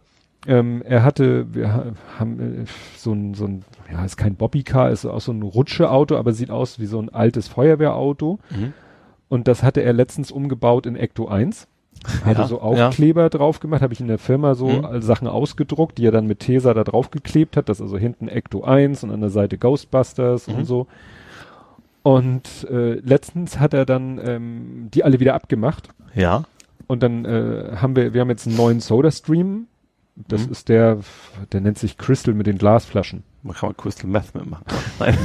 ähm, 0.47 0.81
er 0.83 1.03
hatte, 1.03 1.53
wir 1.53 1.71
ha- 1.73 1.85
haben 2.17 2.39
äh, 2.63 2.65
so 2.97 3.13
ein, 3.13 3.35
so 3.35 3.45
ein, 3.45 3.63
ja, 3.91 4.03
ist 4.03 4.17
kein 4.17 4.35
Bobbycar, 4.35 4.89
ist 4.89 5.05
auch 5.05 5.21
so 5.21 5.31
ein 5.31 5.41
Rutscheauto, 5.43 6.17
aber 6.17 6.33
sieht 6.33 6.49
aus 6.49 6.79
wie 6.79 6.87
so 6.87 6.99
ein 6.99 7.09
altes 7.09 7.47
Feuerwehrauto. 7.47 8.39
mhm. 8.49 8.73
Und 9.29 9.47
das 9.49 9.61
hatte 9.61 9.81
er 9.83 9.91
letztens 9.93 10.31
umgebaut 10.31 10.85
in 10.85 10.95
Ecto 10.95 11.27
1. 11.27 11.67
Hatte 12.23 12.41
Ja, 12.41 12.47
so 12.47 12.55
ja. 12.57 12.87
Aufkleber 12.87 13.29
drauf 13.29 13.59
gemacht, 13.59 13.81
habe 13.81 13.93
ich 13.93 13.99
in 13.99 14.07
der 14.07 14.17
Firma 14.19 14.55
so 14.55 14.67
Mhm. 14.67 15.01
Sachen 15.01 15.27
ausgedruckt, 15.27 15.97
die 15.97 16.05
er 16.05 16.11
dann 16.11 16.27
mit 16.27 16.39
Tesa 16.39 16.73
da 16.73 16.83
drauf 16.83 17.11
geklebt 17.11 17.57
hat. 17.57 17.69
Das 17.69 17.77
ist 17.79 17.83
also 17.83 17.97
hinten 17.97 18.27
Ecto 18.27 18.63
1 18.63 19.03
und 19.03 19.11
an 19.11 19.21
der 19.21 19.29
Seite 19.29 19.57
Ghostbusters 19.57 20.47
Mhm. 20.47 20.55
und 20.55 20.65
so. 20.65 20.87
Und 22.03 22.65
äh, 22.69 22.93
letztens 22.99 23.59
hat 23.59 23.73
er 23.73 23.85
dann 23.85 24.19
ähm, 24.23 24.87
die 24.93 25.03
alle 25.03 25.19
wieder 25.19 25.33
abgemacht. 25.33 25.89
ja, 26.13 26.43
Und 26.87 27.03
dann 27.03 27.25
äh, 27.25 27.75
haben 27.81 27.95
wir, 27.97 28.13
wir 28.13 28.21
haben 28.21 28.29
jetzt 28.29 28.47
einen 28.47 28.55
neuen 28.55 28.79
Soda 28.79 29.11
Stream. 29.11 29.67
Das 30.15 30.45
Mhm. 30.45 30.51
ist 30.51 30.69
der, 30.69 30.99
der 31.51 31.61
nennt 31.61 31.77
sich 31.77 31.97
Crystal 31.97 32.33
mit 32.33 32.47
den 32.47 32.57
Glasflaschen. 32.57 33.23
man 33.43 33.55
kann 33.55 33.69
mal 33.69 33.73
Crystal 33.75 34.09
Meth 34.09 34.33
mitmachen. 34.33 34.63
Nein. 34.99 35.17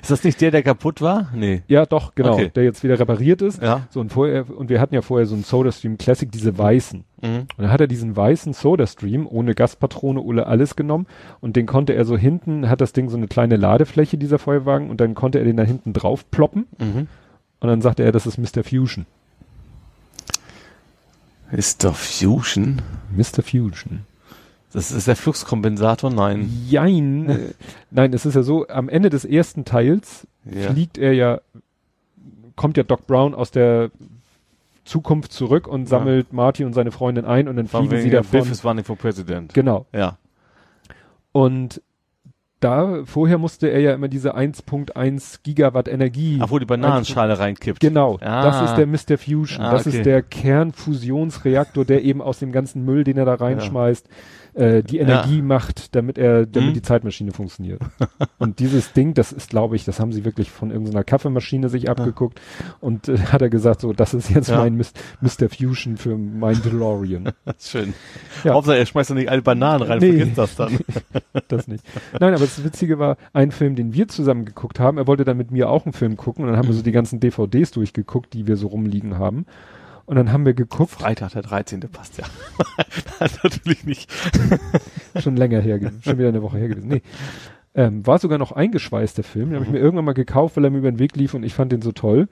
Ist 0.00 0.10
das 0.10 0.24
nicht 0.24 0.40
der, 0.40 0.50
der 0.50 0.62
kaputt 0.62 1.00
war? 1.00 1.30
Nee. 1.34 1.62
Ja, 1.68 1.86
doch, 1.86 2.14
genau, 2.14 2.34
Okay. 2.34 2.50
der 2.54 2.64
jetzt 2.64 2.82
wieder 2.84 2.98
repariert 2.98 3.42
ist. 3.42 3.62
Ja. 3.62 3.86
So 3.90 4.00
und 4.00 4.10
vorher, 4.12 4.44
und 4.50 4.68
wir 4.68 4.80
hatten 4.80 4.94
ja 4.94 5.02
vorher 5.02 5.26
so 5.26 5.34
einen 5.34 5.44
Soda 5.44 5.72
Stream 5.72 5.98
Classic, 5.98 6.30
diese 6.30 6.56
weißen. 6.56 7.04
Mhm. 7.22 7.28
Und 7.28 7.48
dann 7.58 7.70
hat 7.70 7.80
er 7.80 7.86
diesen 7.86 8.16
weißen 8.16 8.52
Soda 8.52 8.86
Stream 8.86 9.26
ohne 9.26 9.54
Gaspatrone, 9.54 10.20
ohne 10.20 10.46
alles 10.46 10.76
genommen 10.76 11.06
und 11.40 11.56
den 11.56 11.66
konnte 11.66 11.92
er 11.94 12.04
so 12.04 12.16
hinten, 12.16 12.68
hat 12.68 12.80
das 12.80 12.92
Ding 12.92 13.08
so 13.08 13.16
eine 13.16 13.28
kleine 13.28 13.56
Ladefläche, 13.56 14.16
dieser 14.18 14.38
Feuerwagen, 14.38 14.90
und 14.90 15.00
dann 15.00 15.14
konnte 15.14 15.38
er 15.38 15.44
den 15.44 15.56
da 15.56 15.62
hinten 15.62 15.92
drauf 15.92 16.30
ploppen 16.30 16.66
Mhm. 16.78 17.06
und 17.60 17.68
dann 17.68 17.80
sagte 17.82 18.02
er, 18.02 18.12
das 18.12 18.26
ist 18.26 18.38
Mr. 18.38 18.64
Fusion. 18.64 19.06
Doch 21.82 21.96
Fusion. 21.96 22.80
Mr. 23.16 23.42
Fusion. 23.42 24.00
Das 24.72 24.92
ist 24.92 25.08
der 25.08 25.16
Fluxkompensator? 25.16 26.10
Nein. 26.10 26.48
Jein. 26.68 27.28
äh, 27.28 27.38
Nein, 27.90 28.12
es 28.12 28.24
ist 28.26 28.34
ja 28.34 28.42
so, 28.42 28.68
am 28.68 28.88
Ende 28.88 29.10
des 29.10 29.24
ersten 29.24 29.64
Teils 29.64 30.26
Ja. 30.44 30.70
fliegt 30.70 30.96
er 30.98 31.12
ja, 31.12 31.40
kommt 32.56 32.76
ja 32.76 32.82
Doc 32.84 33.06
Brown 33.06 33.34
aus 33.34 33.50
der 33.50 33.90
Zukunft 34.84 35.32
zurück 35.32 35.66
und 35.68 35.88
sammelt 35.88 36.32
Marty 36.32 36.64
und 36.64 36.72
seine 36.72 36.90
Freundin 36.90 37.24
ein 37.24 37.48
und 37.48 37.56
dann 37.56 37.68
fliegen 37.68 38.00
sie 38.00 38.10
davon. 38.10 38.40
Biff 38.40 38.50
is 38.50 38.64
running 38.64 38.84
for 38.84 38.96
president. 38.96 39.54
Genau. 39.54 39.86
Ja. 39.92 40.18
Und 41.32 41.80
da, 42.60 43.04
vorher 43.06 43.38
musste 43.38 43.68
er 43.68 43.80
ja 43.80 43.94
immer 43.94 44.08
diese 44.08 44.36
1.1 44.36 45.38
Gigawatt 45.42 45.88
Energie. 45.88 46.38
Ach, 46.42 46.50
wo 46.50 46.58
die 46.58 46.66
Bananenschale 46.66 47.38
reinkippt. 47.38 47.80
Genau, 47.80 48.18
Ah. 48.20 48.42
das 48.42 48.70
ist 48.70 48.74
der 48.76 48.86
Mr. 48.86 49.16
Fusion. 49.18 49.64
Ah, 49.64 49.70
das 49.72 49.86
okay. 49.86 49.96
ist 49.98 50.04
der 50.06 50.22
Kernfusionsreaktor, 50.22 51.84
der 51.84 52.02
eben 52.04 52.20
aus 52.20 52.38
dem 52.38 52.52
ganzen 52.52 52.84
Müll, 52.84 53.04
den 53.04 53.16
er 53.16 53.24
da 53.24 53.34
reinschmeißt, 53.34 54.06
äh, 54.54 54.82
die 54.82 54.98
Energie 54.98 55.42
macht, 55.42 55.94
damit 55.94 56.18
er, 56.18 56.46
damit 56.46 56.70
Mhm. 56.70 56.74
die 56.74 56.82
Zeitmaschine 56.82 57.32
funktioniert. 57.32 57.80
Und 58.38 58.58
dieses 58.58 58.92
Ding, 58.92 59.14
das 59.14 59.32
ist, 59.32 59.50
glaube 59.50 59.76
ich, 59.76 59.84
das 59.84 60.00
haben 60.00 60.12
sie 60.12 60.24
wirklich 60.24 60.50
von 60.50 60.70
irgendeiner 60.70 61.04
Kaffeemaschine 61.04 61.68
sich 61.68 61.88
abgeguckt 61.88 62.40
und 62.80 63.08
äh, 63.08 63.18
hat 63.18 63.42
er 63.42 63.50
gesagt, 63.50 63.80
so, 63.80 63.92
das 63.92 64.14
ist 64.14 64.30
jetzt 64.30 64.48
Ja. 64.50 64.58
mein 64.58 64.76
Mr. 64.76 65.48
Fusion 65.48 65.96
für 65.96 66.16
mein 66.16 66.60
DeLorean. 66.62 67.30
Schön. 67.58 67.94
Ja. 68.44 68.54
Hauptsache, 68.54 68.78
er 68.78 68.86
schmeißt 68.86 69.10
doch 69.10 69.14
nicht 69.14 69.28
alle 69.30 69.42
Bananen 69.42 69.82
rein, 69.82 69.98
Nee. 69.98 70.12
vergisst 70.16 70.38
das 70.38 70.56
dann. 70.56 70.78
das 71.48 71.68
nicht. 71.68 71.84
Nein, 72.18 72.34
aber 72.34 72.40
das 72.44 72.62
Witzige 72.64 72.98
war, 72.98 73.16
ein 73.32 73.50
Film, 73.52 73.76
den 73.76 73.92
wir 73.94 74.08
zusammen 74.08 74.44
geguckt 74.44 74.80
haben, 74.80 74.98
er 74.98 75.06
wollte 75.06 75.24
dann 75.24 75.36
mit 75.36 75.50
mir 75.50 75.68
auch 75.70 75.84
einen 75.86 75.92
Film 75.92 76.16
gucken 76.16 76.44
und 76.44 76.50
dann 76.50 76.58
haben 76.58 76.68
wir 76.68 76.74
so 76.74 76.82
die 76.82 76.92
ganzen 76.92 77.20
DVDs 77.20 77.70
durchgeguckt, 77.70 78.32
die 78.34 78.46
wir 78.46 78.56
so 78.56 78.68
rumliegen 78.68 79.18
haben. 79.18 79.46
Und 80.10 80.16
dann 80.16 80.32
haben 80.32 80.44
wir 80.44 80.54
geguckt, 80.54 80.90
Freitag 80.90 81.34
der 81.34 81.42
13. 81.42 81.82
passt 81.82 82.18
ja. 82.18 82.24
Natürlich 83.44 83.84
nicht. 83.84 84.10
schon 85.20 85.36
länger 85.36 85.60
her, 85.60 85.78
schon 86.02 86.18
wieder 86.18 86.30
eine 86.30 86.42
Woche 86.42 86.58
her 86.58 86.66
gewesen. 86.66 86.88
Nee. 86.88 87.02
Ähm, 87.76 88.04
war 88.04 88.18
sogar 88.18 88.36
noch 88.36 88.50
eingeschweißt, 88.50 89.16
der 89.18 89.22
Film. 89.22 89.50
Den 89.50 89.54
habe 89.54 89.66
ich 89.66 89.70
mir 89.70 89.78
irgendwann 89.78 90.06
mal 90.06 90.14
gekauft, 90.14 90.56
weil 90.56 90.64
er 90.64 90.70
mir 90.70 90.78
über 90.78 90.90
den 90.90 90.98
Weg 90.98 91.14
lief 91.14 91.34
und 91.34 91.44
ich 91.44 91.54
fand 91.54 91.70
den 91.70 91.80
so 91.80 91.92
toll. 91.92 92.26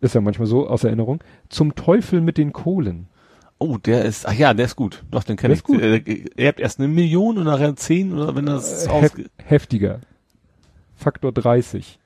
Ist 0.00 0.16
ja 0.16 0.20
manchmal 0.20 0.48
so 0.48 0.66
aus 0.66 0.82
Erinnerung. 0.82 1.22
Zum 1.48 1.76
Teufel 1.76 2.20
mit 2.20 2.36
den 2.38 2.52
Kohlen. 2.52 3.06
Oh, 3.60 3.76
der 3.78 4.04
ist, 4.04 4.26
ach 4.26 4.32
ja, 4.32 4.52
der 4.52 4.66
ist 4.66 4.74
gut. 4.74 5.04
Doch, 5.12 5.22
den 5.22 5.36
kenne 5.36 5.54
ich. 5.54 5.62
gut. 5.62 5.80
Er 5.80 6.00
erbt 6.36 6.58
erst 6.58 6.80
eine 6.80 6.88
Million 6.88 7.38
und 7.38 7.44
nachher 7.44 7.76
zehn 7.76 8.12
oder 8.12 8.34
wenn 8.34 8.46
das 8.46 8.88
Äh, 8.88 9.02
hef 9.02 9.12
heftiger. 9.36 10.00
Faktor 10.96 11.30
30. 11.30 12.00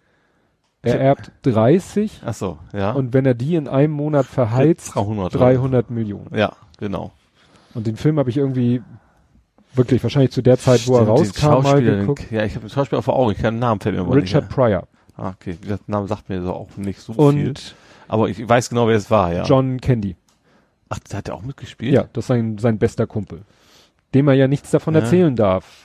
Er 0.84 1.00
erbt 1.00 1.30
30 1.42 2.20
Ach 2.24 2.34
so, 2.34 2.58
ja. 2.72 2.92
und 2.92 3.12
wenn 3.12 3.24
er 3.26 3.34
die 3.34 3.54
in 3.54 3.68
einem 3.68 3.92
Monat 3.92 4.26
verheizt, 4.26 4.94
300. 4.94 5.34
300 5.34 5.90
Millionen. 5.90 6.34
Ja, 6.34 6.52
genau. 6.78 7.12
Und 7.74 7.86
den 7.86 7.96
Film 7.96 8.18
habe 8.18 8.30
ich 8.30 8.36
irgendwie 8.36 8.82
wirklich 9.74 10.02
wahrscheinlich 10.02 10.30
zu 10.30 10.42
der 10.42 10.58
Zeit, 10.58 10.86
wo 10.86 10.96
er 10.96 11.04
Stimmt, 11.16 11.42
rauskam, 11.44 11.62
mal 11.64 11.82
geguckt. 11.82 12.30
Den, 12.30 12.36
ja, 12.38 12.44
ich 12.44 12.54
habe 12.54 12.66
den 12.66 12.70
Schauspieler 12.70 12.98
auf 13.00 13.06
der 13.06 13.14
Augen, 13.14 13.32
ich 13.32 13.38
kann 13.38 13.54
den 13.54 13.60
Namen 13.60 13.80
fällt 13.80 13.96
mir 13.96 14.02
aber 14.02 14.14
Richard 14.14 14.44
nicht. 14.44 14.54
Pryor. 14.54 14.86
Ah, 15.16 15.30
okay. 15.30 15.56
Der 15.68 15.78
Name 15.86 16.06
sagt 16.08 16.28
mir 16.28 16.42
so 16.42 16.52
auch 16.52 16.76
nicht 16.76 17.00
so 17.00 17.12
viel. 17.12 17.22
Und 17.22 17.74
Aber 18.08 18.28
ich 18.28 18.48
weiß 18.48 18.68
genau, 18.68 18.86
wer 18.88 18.96
es 18.96 19.10
war, 19.10 19.32
ja. 19.32 19.44
John 19.44 19.80
Candy. 19.80 20.16
Ach, 20.88 20.98
der 20.98 21.18
hat 21.18 21.28
ja 21.28 21.34
auch 21.34 21.42
mitgespielt? 21.42 21.92
Ja, 21.94 22.04
das 22.12 22.24
ist 22.24 22.28
sein, 22.28 22.58
sein 22.58 22.78
bester 22.78 23.06
Kumpel. 23.06 23.42
Dem 24.12 24.28
er 24.28 24.34
ja 24.34 24.46
nichts 24.48 24.70
davon 24.70 24.94
Ja. 24.94 25.00
erzählen 25.00 25.34
darf. 25.34 25.83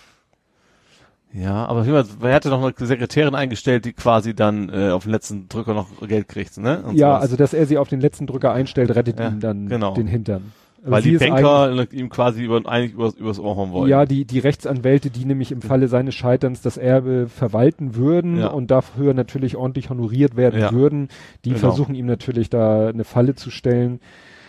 Ja, 1.31 1.65
aber 1.67 1.85
wie 1.85 1.91
man- 1.91 2.05
er 2.23 2.33
hatte 2.33 2.49
noch 2.49 2.63
eine 2.63 2.73
Sekretärin 2.87 3.35
eingestellt, 3.35 3.85
die 3.85 3.93
quasi 3.93 4.33
dann 4.33 4.69
äh, 4.69 4.89
auf 4.89 5.03
den 5.03 5.11
letzten 5.11 5.47
Drücker 5.47 5.73
noch 5.75 5.87
Geld 6.07 6.27
kriegt, 6.27 6.57
ne? 6.57 6.81
Und 6.83 6.95
ja, 6.95 7.09
sowas. 7.11 7.21
also 7.21 7.35
dass 7.35 7.53
er 7.53 7.65
sie 7.67 7.77
auf 7.77 7.87
den 7.87 8.01
letzten 8.01 8.25
Drücker 8.25 8.51
einstellt, 8.51 8.95
rettet 8.95 9.19
Ja, 9.19 9.29
ihm 9.29 9.39
dann 9.39 9.67
genau. 9.69 9.93
den 9.93 10.07
Hintern. 10.07 10.51
Also 10.81 10.91
Weil 10.91 11.03
sie 11.03 11.17
die 11.17 11.17
Banker 11.17 11.91
ihm 11.91 12.09
quasi 12.09 12.41
über, 12.43 12.61
eigentlich 12.65 12.93
übers, 12.93 13.13
übers 13.15 13.37
Ohr 13.37 13.57
hauen 13.57 13.71
wollen. 13.73 13.89
Ja, 13.89 14.05
die, 14.05 14.23
die 14.23 14.39
Rechtsanwälte, 14.39 15.09
die 15.09 15.25
nämlich 15.25 15.51
im 15.51 15.61
Falle 15.61 15.89
seines 15.89 16.15
Scheiterns 16.15 16.61
das 16.61 16.77
Erbe 16.77 17.27
verwalten 17.27 17.95
würden 17.95 18.37
Ja. 18.39 18.47
und 18.47 18.71
dafür 18.71 19.13
natürlich 19.13 19.57
ordentlich 19.57 19.89
honoriert 19.89 20.37
werden 20.37 20.59
Ja. 20.61 20.71
würden, 20.71 21.09
die 21.43 21.49
Genau. 21.49 21.59
versuchen 21.59 21.95
ihm 21.95 22.05
natürlich 22.05 22.49
da 22.49 22.87
eine 22.87 23.03
Falle 23.03 23.35
zu 23.35 23.51
stellen 23.51 23.99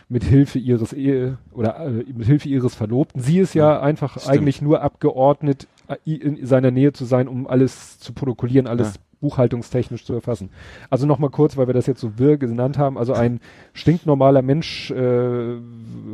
mit 0.09 0.23
Hilfe 0.23 0.61
ihres 0.61 0.93
Ehe 0.93 1.39
oder 1.53 1.79
äh, 1.85 1.91
mit 1.91 2.27
Hilfe 2.27 2.49
ihres 2.49 2.77
Verlobten. 2.77 3.21
Sie 3.21 3.39
ist 3.41 3.55
ja 3.55 3.81
einfach 3.81 4.13
Stimmt. 4.19 4.29
eigentlich 4.29 4.63
nur 4.63 4.83
abgeordnet, 4.83 5.67
in 6.05 6.47
seiner 6.47 6.71
Nähe 6.71 6.93
zu 6.93 7.05
sein, 7.05 7.29
um 7.29 7.47
alles 7.47 7.99
zu 7.99 8.13
protokollieren, 8.13 8.67
alles 8.67 8.95
Ja. 8.95 9.01
buchhaltungstechnisch 9.21 10.05
zu 10.05 10.15
erfassen. 10.15 10.51
Also 10.89 11.07
nochmal 11.07 11.31
kurz, 11.31 11.57
weil 11.57 11.67
wir 11.67 11.75
das 11.75 11.87
jetzt 11.87 12.01
so 12.01 12.19
wirr 12.19 12.37
genannt 12.39 12.79
haben, 12.79 12.97
also 12.97 13.13
ein 13.13 13.41
stinknormaler 13.75 14.43
Mensch, 14.43 14.91
äh, 14.91 15.57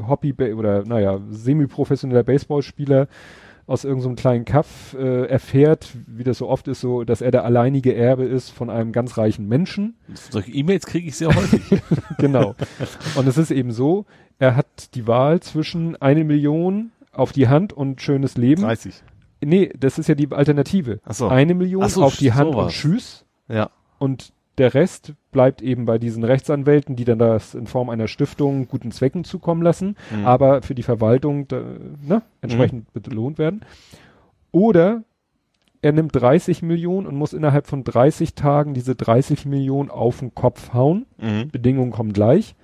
Hobby 0.09 0.33
oder 0.55 0.85
naja, 0.85 1.21
semi-professioneller 1.31 2.23
Baseballspieler 2.25 3.09
aus 3.69 3.83
irgendeinem 3.85 4.15
kleinen 4.15 4.45
Kaff 4.45 4.95
äh, 4.97 5.27
erfährt, 5.27 5.89
wie 6.07 6.23
das 6.23 6.39
so 6.39 6.49
oft 6.49 6.69
ist, 6.69 6.81
so, 6.81 7.03
dass 7.03 7.21
er 7.21 7.33
der 7.33 7.45
alleinige 7.45 7.95
Erbe 7.97 8.23
ist 8.25 8.51
von 8.51 8.71
einem 8.71 8.93
ganz 8.93 9.19
reichen 9.19 9.49
Menschen. 9.49 9.97
Solche 10.31 10.53
E-Mails 10.53 10.87
kriege 10.87 11.09
ich 11.09 11.17
sehr 11.17 11.35
häufig. 11.35 11.63
genau. 12.19 12.55
Und 13.17 13.27
es 13.27 13.37
ist 13.39 13.51
eben 13.51 13.73
so, 13.73 14.07
er 14.39 14.55
hat 14.55 14.95
die 14.95 15.09
Wahl 15.09 15.41
zwischen 15.41 16.01
eine 16.01 16.23
Million 16.23 16.93
auf 17.13 17.33
die 17.33 17.49
Hand 17.49 17.73
und 17.73 18.01
schönes 18.01 18.37
Leben. 18.37 18.63
30. 18.63 19.03
Nee, 19.45 19.71
das 19.79 19.99
ist 19.99 20.09
ja 20.09 20.15
die 20.15 20.31
Alternative. 20.33 21.01
Ach 21.05 21.15
so. 21.15 21.29
Eine 21.29 21.55
Million 21.55 21.89
so, 21.89 22.03
auf 22.03 22.17
die 22.17 22.33
Hand 22.33 22.49
und 22.49 22.53
sowas. 22.55 22.73
Tschüss. 22.73 23.25
Ja. 23.49 23.71
Und 23.99 24.33
der 24.59 24.73
Rest 24.73 25.13
bleibt 25.33 25.61
eben 25.61 25.85
bei 25.85 25.99
diesen 25.99 26.25
Rechtsanwälten, 26.25 26.97
die 26.97 27.05
dann 27.05 27.19
das 27.19 27.55
in 27.55 27.67
Form 27.67 27.91
einer 27.91 28.09
Stiftung 28.09 28.69
guten 28.69 28.91
Zwecken 28.91 29.25
zukommen 29.25 29.61
lassen, 29.61 29.97
Mhm. 30.11 30.27
aber 30.27 30.63
für 30.63 30.75
die 30.75 30.83
Verwaltung 30.83 31.47
da, 31.49 31.61
ne, 32.03 32.23
entsprechend 32.41 32.91
belohnt 32.95 33.37
werden. 33.39 33.61
Oder 34.53 35.03
er 35.83 35.93
nimmt 35.93 36.15
30 36.17 36.63
Millionen 36.63 37.07
und 37.07 37.17
muss 37.17 37.35
innerhalb 37.35 37.67
von 37.67 37.85
30 37.85 38.35
Tagen 38.35 38.73
diese 38.73 38.95
30 38.95 39.45
Millionen 39.45 39.91
auf 39.91 40.21
den 40.21 40.35
Kopf 40.35 40.73
hauen. 40.73 41.05
Mhm. 41.19 41.51
Bedingungen 41.51 41.93
kommen 41.93 42.15
gleich. 42.15 42.55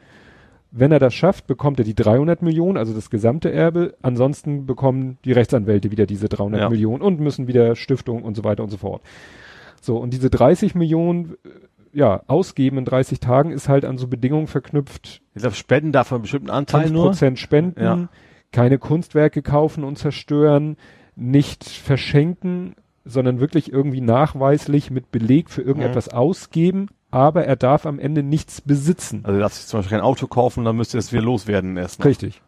Wenn 0.75 0.91
er 0.91 0.99
das 0.99 1.13
schafft, 1.13 1.47
bekommt 1.47 1.79
er 1.79 1.85
die 1.85 1.95
300 1.95 2.41
Millionen, 2.41 2.79
also 2.79 2.95
das 2.95 3.11
gesamte 3.11 3.53
Erbe. 3.53 3.95
Ansonsten 4.01 4.65
bekommen 4.65 5.19
die 5.25 5.33
Rechtsanwälte 5.33 5.91
wieder 5.91 6.07
diese 6.07 6.31
300 6.31 6.61
Ja. 6.63 6.71
Millionen 6.71 7.03
und 7.03 7.21
müssen 7.21 7.47
wieder 7.47 7.77
Stiftung 7.77 8.23
und 8.23 8.35
so 8.37 8.43
weiter 8.45 8.63
und 8.63 8.71
so 8.71 8.79
fort. 8.79 9.03
So, 9.83 9.99
und 9.99 10.15
diese 10.15 10.31
30 10.31 10.75
Millionen, 10.75 11.33
äh, 11.45 11.49
ja, 11.93 12.23
ausgeben 12.27 12.79
in 12.79 12.85
30 12.87 13.21
Tagen 13.21 13.51
ist 13.53 13.69
halt 13.69 13.85
an 13.85 13.99
so 13.99 14.09
Bedingungen 14.09 14.47
verknüpft. 14.47 15.21
Ich 15.35 15.43
glaube, 15.43 15.57
spenden 15.57 15.93
darf 15.93 16.11
man 16.11 16.17
einen 16.19 16.23
bestimmten 16.23 16.49
Anteil 16.51 16.89
nur. 16.91 17.13
5% 17.13 17.37
spenden, 17.39 17.83
Ja. 17.83 18.09
keine 18.51 18.79
Kunstwerke 18.79 19.43
kaufen 19.43 19.85
und 19.85 19.99
zerstören, 19.99 20.77
nicht 21.17 21.65
verschenken, 21.65 22.75
sondern 23.05 23.41
wirklich 23.41 23.71
irgendwie 23.71 24.01
nachweislich 24.01 24.91
mit 24.91 25.11
Beleg 25.11 25.51
für 25.51 25.61
irgendetwas 25.61 26.07
Mhm. 26.13 26.17
ausgeben, 26.17 26.87
aber 27.13 27.45
er 27.45 27.55
darf 27.57 27.87
am 27.87 28.01
Ende 28.01 28.25
nichts 28.25 28.61
besitzen. 28.61 29.21
Also 29.23 29.39
darf 29.39 29.53
sich 29.53 29.67
zum 29.69 29.79
Beispiel 29.79 29.97
kein 29.99 30.05
Auto 30.05 30.27
kaufen, 30.27 30.65
dann 30.65 30.77
müsste 30.77 30.99
es 30.99 31.13
wieder 31.13 31.23
loswerden 31.23 31.77
erstmal. 31.77 32.09
Richtig. 32.09 32.43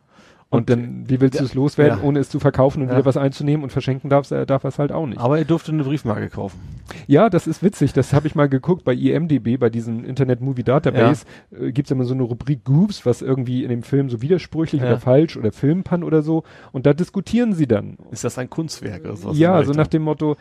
Und, 0.51 0.59
Und, 0.60 0.70
dann, 0.70 1.09
wie 1.09 1.20
willst 1.20 1.34
du 1.41 1.43
ja, 1.43 1.47
es 1.47 1.55
loswerden, 1.55 1.99
ja. 1.99 2.05
ohne 2.05 2.20
es 2.20 2.28
zu 2.28 2.39
verkaufen 2.39 2.83
und 2.83 2.89
Ja. 2.89 2.94
wieder 2.94 3.05
was 3.07 3.17
einzunehmen 3.17 3.65
und 3.65 3.70
verschenken 3.70 4.09
darfst, 4.09 4.31
er 4.31 4.47
darf 4.47 4.62
er 4.62 4.68
es 4.68 4.78
halt 4.78 4.93
auch 4.93 5.05
nicht. 5.07 5.18
Aber 5.18 5.36
er 5.39 5.44
durfte 5.44 5.73
eine 5.73 5.83
Briefmarke 5.83 6.28
kaufen. 6.28 6.60
Ja, 7.09 7.28
das 7.28 7.49
ist 7.49 7.62
witzig. 7.65 7.93
Das 7.93 8.12
habe 8.12 8.28
ich 8.28 8.36
mal 8.36 8.49
geguckt 8.49 8.84
bei 8.84 8.94
IMDB, 8.94 9.57
bei 9.59 9.68
diesem 9.68 10.05
Internet 10.05 10.41
Movie 10.43 10.62
Database. 10.62 11.25
Äh, 11.51 11.73
Gibt's 11.73 11.91
immer 11.91 12.05
so 12.05 12.15
eine 12.15 12.23
Rubrik 12.23 12.62
Groups, 12.62 13.05
was 13.05 13.20
irgendwie 13.20 13.65
in 13.65 13.70
dem 13.70 13.83
Film 13.83 14.09
so 14.10 14.23
widersprüchlich 14.23 14.81
Ja. 14.83 14.89
oder 14.89 15.01
falsch 15.01 15.36
oder 15.36 15.51
Filmpan 15.51 16.05
oder 16.05 16.23
so. 16.23 16.44
Und 16.70 16.86
da 16.86 16.93
diskutieren 16.93 17.52
sie 17.55 17.67
dann. 17.67 17.97
Ist 18.12 18.23
das 18.23 18.39
ein 18.39 18.49
Kunstwerk 18.49 19.05
oder 19.05 19.17
sowas? 19.17 19.36
ja, 19.39 19.60
so 19.65 19.73
nach 19.73 19.89
dem 19.89 20.02
Motto, 20.02 20.36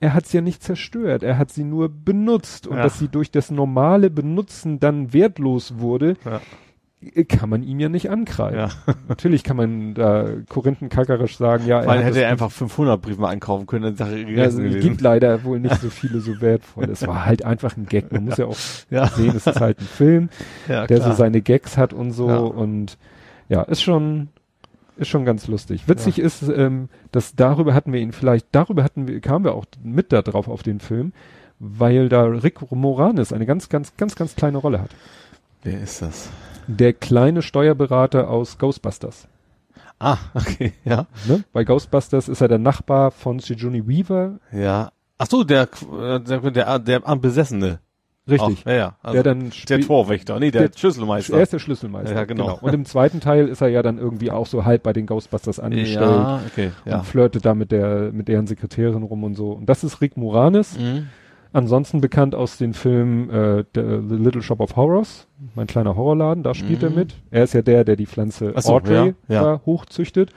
er 0.00 0.14
hat 0.14 0.26
sie 0.26 0.36
ja 0.36 0.40
nicht 0.42 0.62
zerstört, 0.62 1.22
er 1.22 1.38
hat 1.38 1.50
sie 1.50 1.64
nur 1.64 1.88
benutzt. 1.88 2.66
Und 2.66 2.76
Ja. 2.76 2.82
dass 2.82 2.98
sie 2.98 3.08
durch 3.08 3.30
das 3.30 3.50
normale 3.50 4.10
Benutzen 4.10 4.78
dann 4.80 5.12
wertlos 5.12 5.78
wurde, 5.78 6.16
Ja. 6.24 6.40
kann 7.28 7.48
man 7.50 7.62
ihm 7.62 7.78
ja 7.80 7.88
nicht 7.88 8.10
ankreiden. 8.10 8.58
Ja. 8.58 8.68
Natürlich 9.08 9.44
kann 9.44 9.56
man 9.56 9.94
da 9.94 10.26
korinthenkackerisch 10.48 11.36
sagen, 11.36 11.66
ja, 11.66 11.86
Weil 11.86 11.98
hat 11.98 12.04
hätte 12.06 12.22
er 12.22 12.30
einfach 12.30 12.50
500 12.50 13.00
Briefmarken 13.00 13.34
einkaufen 13.34 13.66
können, 13.66 13.94
dann 13.96 14.28
Ja, 14.28 14.42
also, 14.44 14.62
es 14.62 14.82
gibt 14.82 15.00
leider 15.00 15.44
wohl 15.44 15.60
nicht 15.60 15.80
so 15.80 15.88
viele 15.90 16.20
so 16.20 16.40
wertvoll. 16.40 16.84
Es 16.90 17.06
war 17.06 17.24
halt 17.26 17.44
einfach 17.44 17.76
ein 17.76 17.86
Gag. 17.86 18.10
Man 18.12 18.24
muss 18.24 18.38
ja 18.38 18.46
auch 18.46 18.56
Ja. 18.90 19.06
sehen, 19.08 19.34
es 19.36 19.46
ist 19.46 19.60
halt 19.60 19.78
ein 19.80 19.86
Film, 19.86 20.28
der 20.68 21.00
so 21.00 21.12
seine 21.12 21.40
Gags 21.42 21.76
hat 21.76 21.92
und 21.92 22.10
so 22.12 22.26
und 22.28 22.98
ja, 23.48 23.62
ist 23.62 23.82
schon 23.82 24.28
ist 24.96 25.08
schon 25.08 25.24
ganz 25.24 25.46
lustig. 25.46 25.88
Witzig 25.88 26.18
ist, 26.18 26.42
ähm, 26.48 26.88
dass 27.12 27.34
darüber 27.34 27.74
hatten 27.74 27.92
wir 27.92 28.00
ihn 28.00 28.12
vielleicht, 28.12 28.46
darüber 28.52 28.82
hatten 28.82 29.08
wir, 29.08 29.20
kamen 29.20 29.44
wir 29.44 29.54
auch 29.54 29.66
mit 29.82 30.12
da 30.12 30.22
drauf 30.22 30.48
auf 30.48 30.62
den 30.62 30.80
Film, 30.80 31.12
weil 31.58 32.08
da 32.08 32.24
Rick 32.24 32.70
Moranis 32.70 33.32
eine 33.32 33.46
ganz, 33.46 33.68
ganz, 33.68 33.96
ganz, 33.96 34.14
ganz 34.14 34.34
kleine 34.36 34.58
Rolle 34.58 34.80
hat. 34.80 34.90
Wer 35.62 35.80
ist 35.80 36.02
das? 36.02 36.30
Der 36.66 36.92
kleine 36.92 37.42
Steuerberater 37.42 38.28
aus 38.28 38.58
Ghostbusters. 38.58 39.28
Ah, 39.98 40.18
okay, 40.34 40.72
ja. 40.84 41.06
Ne? 41.26 41.44
Bei 41.52 41.64
Ghostbusters 41.64 42.28
ist 42.28 42.40
er 42.40 42.48
der 42.48 42.58
Nachbar 42.58 43.10
von 43.10 43.38
Sigourney 43.38 43.86
Weaver. 43.86 44.38
Ja. 44.52 44.92
Ach 45.18 45.26
so, 45.26 45.44
der, 45.44 45.68
äh, 45.98 46.20
der, 46.20 46.50
der, 46.50 46.78
der 46.78 47.00
Besessene. 47.16 47.80
Richtig. 48.28 48.62
Auch, 48.66 48.70
ja, 48.70 48.76
ja. 48.76 48.96
Also 49.02 49.14
der 49.14 49.22
dann 49.22 49.52
der 49.68 49.80
Torwächter, 49.80 50.40
nee, 50.40 50.50
der, 50.50 50.68
Der- 50.68 50.78
Schlüsselmeister. 50.78 51.36
Er 51.36 51.42
ist 51.42 51.52
der 51.52 51.58
Schlüsselmeister. 51.60 52.14
Ja, 52.14 52.24
genau. 52.24 52.58
Und 52.60 52.74
im 52.74 52.84
zweiten 52.84 53.20
Teil 53.20 53.46
ist 53.48 53.60
er 53.60 53.68
ja 53.68 53.82
dann 53.82 53.98
irgendwie 53.98 54.30
auch 54.30 54.46
so 54.46 54.64
halb 54.64 54.82
bei 54.82 54.92
den 54.92 55.06
Ghostbusters 55.06 55.60
angestellt 55.60 56.00
ja, 56.10 56.40
okay, 56.50 56.70
ja. 56.84 56.98
und 56.98 57.04
flirtet 57.06 57.44
da 57.44 57.54
mit 57.54 57.70
der, 57.70 58.10
mit 58.12 58.28
deren 58.28 58.46
Sekretärin 58.46 59.02
rum 59.04 59.22
und 59.24 59.34
so. 59.36 59.52
Und 59.52 59.66
das 59.68 59.84
ist 59.84 60.00
Rick 60.00 60.16
Moranis. 60.16 60.78
Mhm. 60.78 61.06
Ansonsten 61.52 62.00
bekannt 62.00 62.34
aus 62.34 62.58
den 62.58 62.74
Filmen 62.74 63.30
äh, 63.30 63.64
The, 63.74 63.80
Little 63.80 64.42
Shop 64.42 64.60
of 64.60 64.76
Horrors, 64.76 65.26
mein 65.54 65.66
kleiner 65.66 65.96
Horrorladen, 65.96 66.42
da 66.42 66.52
spielt 66.52 66.82
er 66.82 66.90
Mhm. 66.90 66.96
mit. 66.96 67.14
Er 67.30 67.44
ist 67.44 67.54
ja 67.54 67.62
der, 67.62 67.84
der 67.84 67.96
die 67.96 68.06
Pflanze 68.06 68.52
so, 68.58 68.74
Audrey 68.74 69.14
ja, 69.28 69.34
ja. 69.34 69.42
da 69.42 69.60
hochzüchtet. 69.64 70.32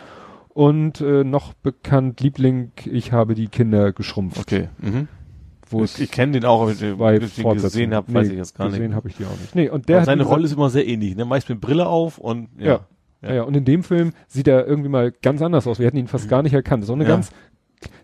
Und 0.54 1.02
äh, 1.02 1.24
noch 1.24 1.54
bekannt 1.54 2.22
Liebling, 2.22 2.72
ich 2.86 3.12
habe 3.12 3.34
die 3.34 3.48
Kinder 3.48 3.92
geschrumpft. 3.94 4.40
Okay. 4.40 4.70
Mhm. 4.80 5.08
Wo 5.72 5.84
ich 5.84 6.00
ich 6.00 6.12
kenne 6.12 6.34
den 6.34 6.46
auch, 6.46 6.62
aber 6.62 6.72
ich 6.72 6.80
den 6.80 6.98
gesehen 7.58 7.94
habe, 7.94 8.14
weiß 8.14 8.28
Nee, 8.28 8.34
ich 8.34 8.38
jetzt 8.40 8.56
gar 8.58 8.68
gesehen 8.68 8.88
nicht. 8.88 8.96
habe 8.96 9.10
ich 9.10 9.16
die 9.18 9.26
auch 9.26 9.40
nicht. 9.40 9.56
Nee, 9.56 9.70
und 9.70 9.88
der 9.90 10.00
hat, 10.00 10.06
seine 10.06 10.24
Rolle 10.24 10.46
ist 10.46 10.54
immer 10.54 10.70
sehr 10.70 10.88
ähnlich, 10.88 11.16
ne? 11.16 11.26
Meist 11.26 11.48
mit 11.50 11.62
Brille 11.62 11.88
auf 11.88 12.18
und 12.18 12.50
ja. 12.58 12.66
Ja. 12.66 12.80
Ja. 13.30 13.34
ja, 13.36 13.44
und 13.44 13.56
in 13.58 13.66
dem 13.66 13.84
Film 13.84 14.14
sieht 14.28 14.48
er 14.48 14.66
irgendwie 14.66 14.90
mal 14.90 15.12
ganz 15.12 15.42
anders 15.42 15.68
aus. 15.68 15.78
Wir 15.80 15.88
hätten 15.88 15.98
ihn 15.98 16.08
fast 16.08 16.30
gar 16.30 16.42
nicht 16.42 16.54
erkannt. 16.54 16.86
So 16.86 16.94
eine 16.94 17.04
Mhm. 17.04 17.10
Ja. 17.10 17.16
ganz, 17.18 17.32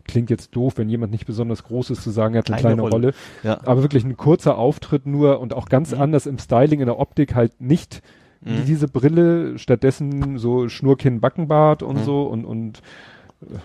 klingt 0.04 0.30
jetzt 0.30 0.56
doof, 0.56 0.74
wenn 0.78 0.90
jemand 0.90 1.12
nicht 1.14 1.26
besonders 1.26 1.64
groß 1.64 1.90
ist, 1.92 2.04
zu 2.04 2.10
sagen, 2.12 2.36
er 2.36 2.40
hat 2.40 2.50
eine 2.50 2.60
Kleine 2.60 2.76
kleine 2.76 2.82
Rolle. 2.82 3.08
Rolle. 3.08 3.14
Ja. 3.44 3.60
Aber 3.66 3.82
wirklich 3.82 4.04
ein 4.04 4.18
kurzer 4.18 4.58
Auftritt 4.58 5.06
nur 5.06 5.40
und 5.40 5.54
auch 5.54 5.70
ganz 5.70 5.94
Mhm. 5.96 6.02
anders 6.02 6.26
im 6.28 6.38
Styling, 6.38 6.82
in 6.82 6.86
der 6.88 7.00
Optik 7.00 7.34
halt 7.34 7.62
nicht 7.62 8.02
Mhm. 8.42 8.66
diese 8.68 8.88
Brille, 8.90 9.58
stattdessen 9.58 10.38
so 10.38 10.68
Schnurkinn, 10.68 11.20
Backenbart 11.22 11.82
und 11.82 12.00
Mhm. 12.02 12.04
so 12.04 12.24
und, 12.24 12.44
und 12.46 12.82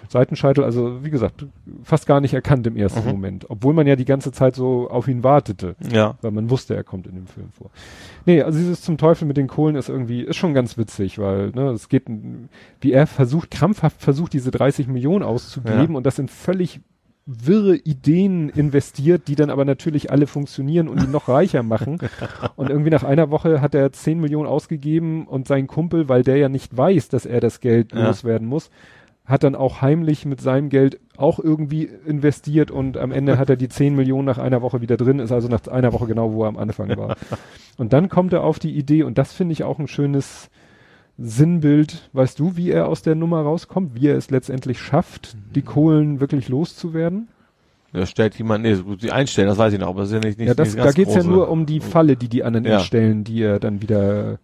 Seitenscheitel, 0.08 0.64
also 0.64 1.04
wie 1.04 1.10
gesagt, 1.10 1.46
fast 1.84 2.06
gar 2.06 2.20
nicht 2.20 2.34
erkannt 2.34 2.66
im 2.66 2.76
ersten 2.76 3.00
Mhm. 3.04 3.10
Moment. 3.10 3.46
Obwohl 3.50 3.72
man 3.72 3.86
ja 3.86 3.96
die 3.96 4.04
ganze 4.04 4.32
Zeit 4.32 4.54
so 4.54 4.90
auf 4.90 5.08
ihn 5.08 5.22
wartete 5.24 5.74
Ja. 5.92 6.16
weil 6.22 6.32
man 6.32 6.50
wusste, 6.50 6.74
er 6.74 6.84
kommt 6.84 7.06
in 7.06 7.14
dem 7.14 7.26
Film 7.26 7.48
vor. 7.56 7.70
Nee, 8.26 8.42
also 8.42 8.58
dieses 8.58 8.82
zum 8.82 8.98
Teufel 8.98 9.26
mit 9.26 9.36
den 9.36 9.46
Kohlen 9.46 9.76
ist 9.76 9.88
irgendwie, 9.88 10.22
ist 10.22 10.36
schon 10.36 10.54
ganz 10.54 10.76
witzig, 10.76 11.18
weil, 11.18 11.50
ne, 11.50 11.70
es 11.70 11.88
geht, 11.88 12.04
wie 12.80 12.92
er 12.92 13.06
versucht, 13.06 13.50
krampfhaft 13.50 14.02
versucht, 14.02 14.32
diese 14.32 14.50
30 14.50 14.88
Millionen 14.88 15.22
auszugeben 15.22 15.92
Ja. 15.92 15.96
und 15.96 16.04
das 16.04 16.18
in 16.18 16.28
völlig 16.28 16.80
wirre 17.26 17.76
Ideen 17.76 18.48
investiert, 18.48 19.28
die 19.28 19.36
dann 19.36 19.50
aber 19.50 19.64
natürlich 19.64 20.10
alle 20.10 20.26
funktionieren 20.26 20.88
und 20.88 21.00
ihn 21.02 21.12
noch 21.12 21.28
reicher 21.28 21.62
machen. 21.62 21.98
Und 22.56 22.70
irgendwie 22.70 22.90
nach 22.90 23.04
einer 23.04 23.30
Woche 23.30 23.60
hat 23.60 23.74
er 23.74 23.92
10 23.92 24.18
Millionen 24.20 24.48
ausgegeben 24.48 25.26
und 25.28 25.46
sein 25.46 25.66
Kumpel, 25.68 26.08
weil 26.08 26.24
der 26.24 26.38
ja 26.38 26.48
nicht 26.48 26.76
weiß, 26.76 27.08
dass 27.08 27.26
er 27.26 27.40
das 27.40 27.60
Geld 27.60 27.92
Ja. 27.92 28.06
loswerden 28.06 28.48
muss, 28.48 28.70
hat 29.30 29.44
dann 29.44 29.54
auch 29.54 29.80
heimlich 29.80 30.26
mit 30.26 30.40
seinem 30.40 30.68
Geld 30.68 30.98
auch 31.16 31.38
irgendwie 31.38 31.88
investiert 32.06 32.70
und 32.70 32.96
am 32.96 33.12
Ende 33.12 33.38
hat 33.38 33.48
er 33.50 33.56
die 33.56 33.68
10 33.68 33.94
Millionen 33.94 34.24
nach 34.24 34.38
einer 34.38 34.60
Woche 34.62 34.80
wieder 34.80 34.96
drin, 34.96 35.18
ist 35.20 35.32
also 35.32 35.48
nach 35.48 35.66
einer 35.68 35.92
Woche 35.92 36.06
genau, 36.06 36.32
wo 36.32 36.42
er 36.44 36.48
am 36.48 36.56
Anfang 36.56 36.96
war. 36.96 37.16
Und 37.78 37.92
dann 37.92 38.08
kommt 38.08 38.32
er 38.34 38.42
auf 38.42 38.58
die 38.58 38.76
Idee 38.76 39.04
und 39.04 39.16
das 39.16 39.32
finde 39.32 39.52
ich 39.54 39.64
auch 39.64 39.78
ein 39.78 39.88
schönes 39.88 40.50
Sinnbild. 41.16 42.10
Weißt 42.12 42.38
du, 42.38 42.56
wie 42.56 42.70
er 42.70 42.88
aus 42.88 43.00
der 43.02 43.14
Nummer 43.14 43.40
rauskommt, 43.42 43.94
wie 43.94 44.08
er 44.08 44.16
es 44.16 44.30
letztendlich 44.30 44.78
schafft, 44.80 45.36
die 45.54 45.62
Kohlen 45.62 46.20
wirklich 46.20 46.48
loszuwerden? 46.48 47.28
Da 47.92 48.06
stellt 48.06 48.36
jemand, 48.36 48.64
nee, 48.64 48.74
gut, 48.76 49.02
die 49.02 49.10
einstellen, 49.12 49.48
das 49.48 49.58
weiß 49.58 49.72
ich 49.72 49.80
noch, 49.80 49.88
aber 49.88 50.00
das 50.00 50.10
ist 50.10 50.14
ja 50.14 50.20
nicht, 50.20 50.38
nicht 50.38 50.48
ja, 50.48 50.54
das, 50.54 50.74
nicht 50.74 50.84
da 50.84 50.92
geht's 50.92 51.14
ja 51.14 51.20
große. 51.22 51.28
nur 51.30 51.48
um 51.50 51.66
die 51.66 51.80
Falle, 51.80 52.16
die 52.16 52.28
die 52.28 52.44
anderen 52.44 52.66
Ja. 52.66 52.80
stellen, 52.80 53.24
die 53.24 53.42
er 53.42 53.58
dann 53.58 53.80
wieder 53.82 54.38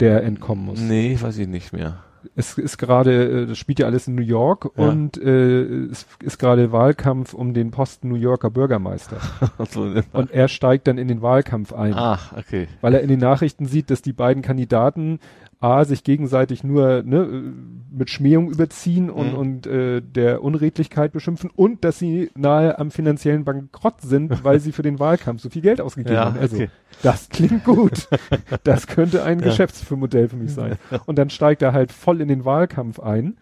der 0.00 0.22
entkommen 0.22 0.66
muss. 0.66 0.80
Nee, 0.80 1.16
weiß 1.20 1.38
ich 1.38 1.48
nicht 1.48 1.72
mehr. 1.72 2.02
Es 2.34 2.58
ist 2.58 2.78
gerade, 2.78 3.42
äh, 3.42 3.46
das 3.46 3.58
spielt 3.58 3.78
ja 3.78 3.86
alles 3.86 4.08
in 4.08 4.14
New 4.14 4.22
York 4.22 4.70
Ja. 4.76 4.88
und 4.88 5.16
äh, 5.16 5.62
es 5.86 6.06
ist 6.22 6.38
gerade 6.38 6.72
Wahlkampf 6.72 7.34
um 7.34 7.54
den 7.54 7.70
Posten 7.70 8.08
New 8.08 8.16
Yorker 8.16 8.50
Bürgermeister. 8.50 9.16
Also, 9.58 9.92
und 10.12 10.30
er 10.30 10.48
steigt 10.48 10.86
dann 10.88 10.98
in 10.98 11.08
den 11.08 11.22
Wahlkampf 11.22 11.72
ein, 11.72 11.94
ah, 11.94 12.18
okay. 12.36 12.68
weil 12.80 12.94
er 12.94 13.00
in 13.00 13.08
den 13.08 13.20
Nachrichten 13.20 13.66
sieht, 13.66 13.90
dass 13.90 14.02
die 14.02 14.12
beiden 14.12 14.42
Kandidaten 14.42 15.20
A, 15.62 15.84
sich 15.84 16.02
gegenseitig 16.04 16.64
nur 16.64 17.02
ne, 17.04 17.42
mit 17.90 18.10
Schmähung 18.10 18.50
überziehen 18.50 19.10
und, 19.10 19.32
Mhm. 19.32 19.38
und 19.38 19.66
äh, 19.66 20.00
der 20.02 20.42
Unredlichkeit 20.42 21.12
beschimpfen 21.12 21.50
und 21.54 21.84
dass 21.84 21.98
sie 21.98 22.30
nahe 22.34 22.78
am 22.78 22.90
finanziellen 22.90 23.44
Bankrott 23.44 24.00
sind, 24.00 24.30
weil 24.44 24.58
sie 24.60 24.72
für 24.72 24.82
den 24.82 24.98
Wahlkampf 24.98 25.40
so 25.42 25.50
viel 25.50 25.62
Geld 25.62 25.80
ausgegeben 25.80 26.14
Ja, 26.16 26.24
haben. 26.26 26.38
Also 26.38 26.56
okay. 26.56 26.70
das 27.02 27.28
klingt 27.28 27.64
gut. 27.64 28.08
Das 28.64 28.86
könnte 28.86 29.22
ein 29.24 29.38
Ja. 29.40 29.46
Geschäftsmodell 29.46 30.28
für 30.28 30.36
mich 30.36 30.52
sein. 30.52 30.76
Und 31.06 31.16
dann 31.18 31.30
steigt 31.30 31.62
er 31.62 31.72
halt 31.72 31.92
voll 31.92 32.20
in 32.20 32.28
den 32.28 32.44
Wahlkampf 32.44 32.98
ein, 33.00 33.36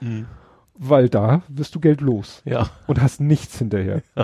weil 0.83 1.09
da 1.09 1.43
wirst 1.49 1.75
du 1.75 1.81
Geld 1.81 2.01
los 2.01 2.43
Ja. 2.45 2.71
und 2.87 3.01
hast 3.03 3.21
nichts 3.21 3.59
hinterher. 3.59 4.03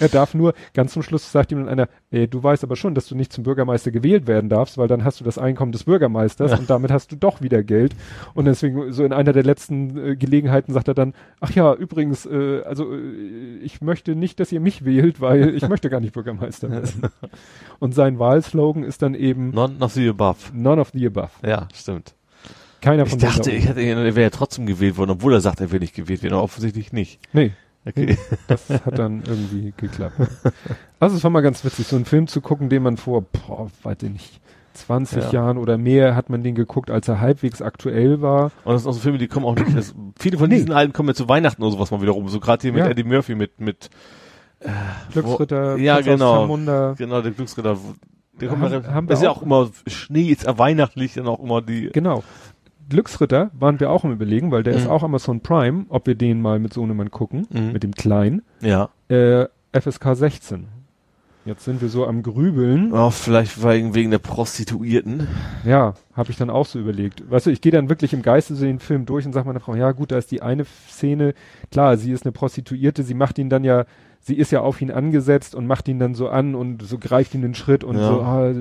Er 0.00 0.08
darf 0.08 0.32
nur, 0.32 0.54
ganz 0.74 0.92
zum 0.92 1.02
Schluss 1.02 1.32
sagt 1.32 1.50
ihm 1.50 1.58
dann 1.58 1.68
einer, 1.68 1.88
ey, 2.12 2.28
du 2.28 2.40
weißt 2.40 2.62
aber 2.62 2.76
schon, 2.76 2.94
dass 2.94 3.08
du 3.08 3.16
nicht 3.16 3.32
zum 3.32 3.42
Bürgermeister 3.42 3.90
gewählt 3.90 4.28
werden 4.28 4.48
darfst, 4.48 4.78
weil 4.78 4.86
dann 4.86 5.02
hast 5.02 5.18
du 5.18 5.24
das 5.24 5.38
Einkommen 5.38 5.72
des 5.72 5.82
Bürgermeisters 5.82 6.56
und 6.56 6.70
damit 6.70 6.92
hast 6.92 7.10
du 7.10 7.16
doch 7.16 7.42
wieder 7.42 7.64
Geld. 7.64 7.96
Und 8.34 8.44
deswegen, 8.44 8.92
so 8.92 9.02
in 9.02 9.12
einer 9.12 9.32
der 9.32 9.42
letzten 9.42 9.98
äh, 9.98 10.14
Gelegenheiten 10.14 10.72
sagt 10.72 10.86
er 10.86 10.94
dann, 10.94 11.14
ach 11.40 11.50
ja, 11.50 11.74
übrigens, 11.74 12.26
äh, 12.26 12.62
also 12.64 12.94
äh, 12.94 13.56
ich 13.60 13.80
möchte 13.80 14.14
nicht, 14.14 14.38
dass 14.38 14.52
ihr 14.52 14.60
mich 14.60 14.84
wählt, 14.84 15.20
weil 15.20 15.52
ich 15.56 15.68
möchte 15.68 15.90
gar 15.90 15.98
nicht 15.98 16.12
Bürgermeister 16.14 16.70
werden. 16.70 17.08
und 17.80 17.92
sein 17.92 18.20
Wahlslogan 18.20 18.84
ist 18.84 19.02
dann 19.02 19.16
eben 19.16 19.50
None 19.50 19.78
of 19.80 19.94
the 19.94 20.08
above. 20.10 20.36
None 20.52 20.80
of 20.80 20.90
the 20.94 21.06
above. 21.08 21.30
Ja, 21.44 21.66
stimmt. 21.74 22.14
Keiner 22.80 23.04
Ich 23.04 23.10
von 23.10 23.18
denen 23.18 23.32
dachte, 23.32 23.50
da 23.50 23.56
ich 23.56 23.66
hätte, 23.68 23.80
er 23.80 23.96
wäre 24.04 24.22
ja 24.22 24.30
trotzdem 24.30 24.66
gewählt 24.66 24.96
worden, 24.96 25.10
obwohl 25.10 25.32
er 25.32 25.40
sagt, 25.40 25.60
er 25.60 25.70
will 25.72 25.80
nicht 25.80 25.94
gewählt 25.94 26.22
werden, 26.22 26.34
aber 26.34 26.42
offensichtlich 26.44 26.92
nicht. 26.92 27.20
Nee, 27.32 27.52
Okay. 27.86 28.18
Das 28.48 28.68
hat 28.68 28.98
dann 28.98 29.22
irgendwie 29.26 29.72
geklappt. 29.76 30.16
Also 31.00 31.16
es 31.16 31.24
war 31.24 31.30
mal 31.30 31.40
ganz 31.40 31.64
witzig, 31.64 31.86
so 31.86 31.96
einen 31.96 32.04
Film 32.04 32.26
zu 32.26 32.40
gucken, 32.42 32.68
den 32.68 32.82
man 32.82 32.96
vor, 32.98 33.22
boah, 33.22 33.68
weiß 33.82 33.96
ich 34.02 34.10
nicht, 34.10 34.40
20 34.74 35.22
Ja. 35.24 35.30
Jahren 35.30 35.56
oder 35.58 35.78
mehr 35.78 36.14
hat 36.14 36.28
man 36.28 36.42
den 36.42 36.54
geguckt, 36.54 36.90
als 36.90 37.08
er 37.08 37.20
halbwegs 37.20 37.62
aktuell 37.62 38.20
war. 38.20 38.50
Und 38.64 38.74
das 38.74 38.82
sind 38.82 38.90
auch 38.90 38.94
so 38.94 39.00
Filme, 39.00 39.16
die 39.16 39.28
kommen 39.28 39.46
auch 39.46 39.54
nicht, 39.54 39.74
das, 39.74 39.94
viele 40.18 40.36
von 40.36 40.48
Nee. 40.50 40.56
diesen 40.56 40.72
alten 40.72 40.92
kommen 40.92 41.08
ja 41.08 41.14
zu 41.14 41.28
Weihnachten 41.28 41.62
oder 41.62 41.72
sowas 41.72 41.90
mal 41.90 42.02
wieder 42.02 42.12
rum, 42.12 42.28
so 42.28 42.40
gerade 42.40 42.60
hier 42.62 42.72
mit 42.72 42.80
Ja. 42.84 42.90
Eddie 42.90 43.04
Murphy, 43.04 43.34
mit, 43.36 43.58
mit, 43.60 43.88
Glücksritter, 45.12 45.76
ja, 45.76 45.94
Prinz 46.00 46.20
aus 46.20 46.48
genau. 46.48 46.94
Genau, 46.96 47.22
der 47.22 47.32
Glücksritter, 47.32 47.78
der 48.40 48.50
Haben- 48.50 48.60
kommt 48.60 48.86
haben 48.88 49.06
das 49.06 49.20
ist 49.20 49.22
ja 49.24 49.30
auch- 49.30 49.38
auch 49.38 49.42
immer, 49.42 49.70
Schnee 49.86 50.26
ist 50.30 50.44
ja 50.44 50.58
weihnachtlich, 50.58 51.14
dann 51.14 51.26
auch 51.26 51.40
immer 51.42 51.62
die, 51.62 51.90
Genau. 51.92 52.22
Glücksritter 52.88 53.50
waren 53.58 53.80
wir 53.80 53.90
auch 53.90 54.04
im 54.04 54.12
Überlegen, 54.12 54.50
weil 54.50 54.62
der 54.62 54.74
ist 54.74 54.84
Mhm. 54.84 54.90
auch 54.90 55.02
Amazon 55.02 55.40
Prime, 55.40 55.86
ob 55.88 56.06
wir 56.06 56.14
den 56.14 56.40
mal 56.40 56.58
mit 56.58 56.72
Sohnemann 56.72 57.10
gucken, 57.10 57.46
Mhm. 57.50 57.72
mit 57.72 57.82
dem 57.82 57.92
Kleinen. 57.94 58.42
ja. 58.60 58.88
Äh, 59.08 59.46
FSK 59.72 60.14
16. 60.14 60.66
Jetzt 61.44 61.64
sind 61.64 61.80
wir 61.80 61.88
so 61.88 62.06
am 62.06 62.22
Grübeln. 62.22 62.92
Oh, 62.92 63.10
vielleicht 63.10 63.62
wegen, 63.64 63.94
wegen 63.94 64.10
der 64.10 64.18
Prostituierten. 64.18 65.26
Ja, 65.64 65.94
habe 66.14 66.30
ich 66.30 66.36
dann 66.36 66.50
auch 66.50 66.66
so 66.66 66.78
überlegt. 66.78 67.30
Weißt 67.30 67.46
du, 67.46 67.50
ich 67.50 67.60
gehe 67.62 67.72
dann 67.72 67.88
wirklich 67.88 68.12
im 68.12 68.20
Geiste 68.22 68.54
so 68.54 68.64
den 68.66 68.80
Film 68.80 69.06
durch 69.06 69.24
und 69.24 69.32
sage 69.32 69.46
meiner 69.46 69.60
Frau, 69.60 69.74
ja 69.74 69.92
gut, 69.92 70.10
da 70.12 70.18
ist 70.18 70.30
die 70.30 70.42
eine 70.42 70.64
Szene, 70.90 71.34
klar, 71.70 71.96
sie 71.96 72.12
ist 72.12 72.24
eine 72.26 72.32
Prostituierte, 72.32 73.02
sie 73.02 73.14
macht 73.14 73.38
ihn 73.38 73.48
dann 73.48 73.64
ja, 73.64 73.84
sie 74.20 74.34
ist 74.34 74.50
ja 74.52 74.60
auf 74.60 74.80
ihn 74.82 74.90
angesetzt 74.90 75.54
und 75.54 75.66
macht 75.66 75.88
ihn 75.88 75.98
dann 75.98 76.14
so 76.14 76.28
an 76.28 76.54
und 76.54 76.82
so 76.82 76.98
greift 76.98 77.34
ihn 77.34 77.40
den 77.42 77.54
Schritt 77.54 77.82
und 77.82 77.96
Ja. 77.96 78.08
so, 78.08 78.20
ah, 78.20 78.52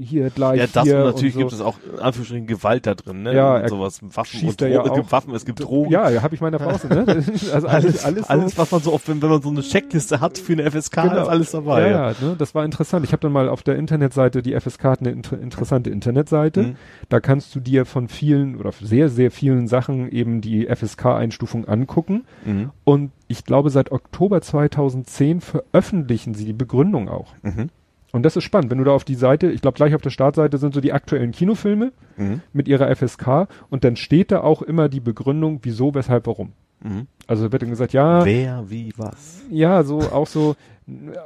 hier 0.00 0.30
gleich 0.30 0.58
Ja, 0.58 0.66
das 0.72 0.84
hier 0.84 0.98
und 0.98 1.04
natürlich 1.04 1.34
und 1.36 1.40
so. 1.42 1.46
gibt 1.48 1.52
es 1.52 1.60
auch 1.60 1.76
in 1.92 1.98
Anführungsstrichen 2.00 2.46
Gewalt 2.46 2.86
da 2.86 2.94
drin, 2.94 3.22
ne? 3.22 3.34
Ja, 3.34 3.56
Und 3.58 3.68
sowas, 3.68 4.00
Waffen 4.02 4.40
schießt 4.40 4.62
und 4.62 4.66
er 4.66 4.68
ja 4.74 4.84
es 4.84 4.92
gibt. 4.94 5.12
Waffen, 5.12 5.34
es 5.34 5.44
gibt 5.44 5.60
Drogen. 5.62 5.90
Ja, 5.90 6.08
ja 6.08 6.22
habe 6.22 6.34
ich 6.34 6.40
meiner 6.40 6.58
Frau 6.58 6.76
so, 6.78 6.88
ne? 6.88 7.04
Also 7.52 7.66
alles, 7.68 8.02
alles, 8.04 8.22
so. 8.26 8.28
alles, 8.28 8.56
was 8.56 8.70
man 8.70 8.80
so 8.80 8.92
oft, 8.94 9.08
wenn, 9.08 9.20
wenn 9.20 9.28
man 9.28 9.42
so 9.42 9.50
eine 9.50 9.60
Checkliste 9.60 10.20
hat 10.20 10.38
für 10.38 10.54
eine 10.54 10.70
FSK, 10.70 11.02
Genau. 11.02 11.22
ist 11.22 11.28
alles 11.28 11.50
dabei. 11.50 11.82
Ja, 11.90 12.10
ja, 12.12 12.14
ne, 12.20 12.36
das 12.38 12.54
war 12.54 12.64
interessant. 12.64 13.04
Ich 13.04 13.12
habe 13.12 13.20
dann 13.20 13.32
mal 13.32 13.48
auf 13.50 13.62
der 13.62 13.76
Internetseite, 13.76 14.40
die 14.42 14.58
FSK 14.58 14.84
hat 14.84 15.00
eine 15.00 15.10
inter 15.10 15.38
interessante 15.38 15.90
Internetseite. 15.90 16.62
Mhm. 16.62 16.76
Da 17.10 17.20
kannst 17.20 17.54
du 17.54 17.60
dir 17.60 17.84
von 17.84 18.08
vielen 18.08 18.56
oder 18.56 18.72
sehr, 18.72 19.08
sehr 19.10 19.30
vielen 19.30 19.68
Sachen 19.68 20.10
eben 20.10 20.40
die 20.40 20.66
FSK-Einstufung 20.66 21.66
angucken. 21.68 22.24
Mhm. 22.46 22.70
Und 22.84 23.10
ich 23.28 23.44
glaube, 23.44 23.70
seit 23.70 23.92
Oktober 23.92 24.40
2010 24.40 25.09
veröffentlichen 25.40 26.34
sie 26.34 26.44
die 26.44 26.52
Begründung 26.52 27.08
auch. 27.08 27.34
Mhm. 27.42 27.68
Und 28.12 28.24
das 28.24 28.36
ist 28.36 28.44
spannend. 28.44 28.70
Wenn 28.70 28.78
du 28.78 28.84
da 28.84 28.90
auf 28.92 29.04
die 29.04 29.14
Seite, 29.14 29.50
ich 29.50 29.60
glaube 29.60 29.76
gleich 29.76 29.94
auf 29.94 30.02
der 30.02 30.10
Startseite 30.10 30.58
sind 30.58 30.74
so 30.74 30.80
die 30.80 30.92
aktuellen 30.92 31.32
Kinofilme 31.32 31.92
Mhm. 32.16 32.40
mit 32.52 32.66
ihrer 32.68 32.94
FSK 32.94 33.46
und 33.70 33.84
dann 33.84 33.96
steht 33.96 34.32
da 34.32 34.40
auch 34.40 34.62
immer 34.62 34.88
die 34.88 35.00
Begründung, 35.00 35.60
wieso, 35.62 35.94
weshalb, 35.94 36.26
warum. 36.26 36.52
Mhm. 36.82 37.06
Also 37.26 37.52
wird 37.52 37.62
dann 37.62 37.70
gesagt, 37.70 37.92
ja, 37.92 38.24
Wer, 38.24 38.64
wie, 38.70 38.92
was. 38.96 39.42
ja, 39.50 39.82
so 39.84 40.00
auch 40.00 40.26
so 40.26 40.56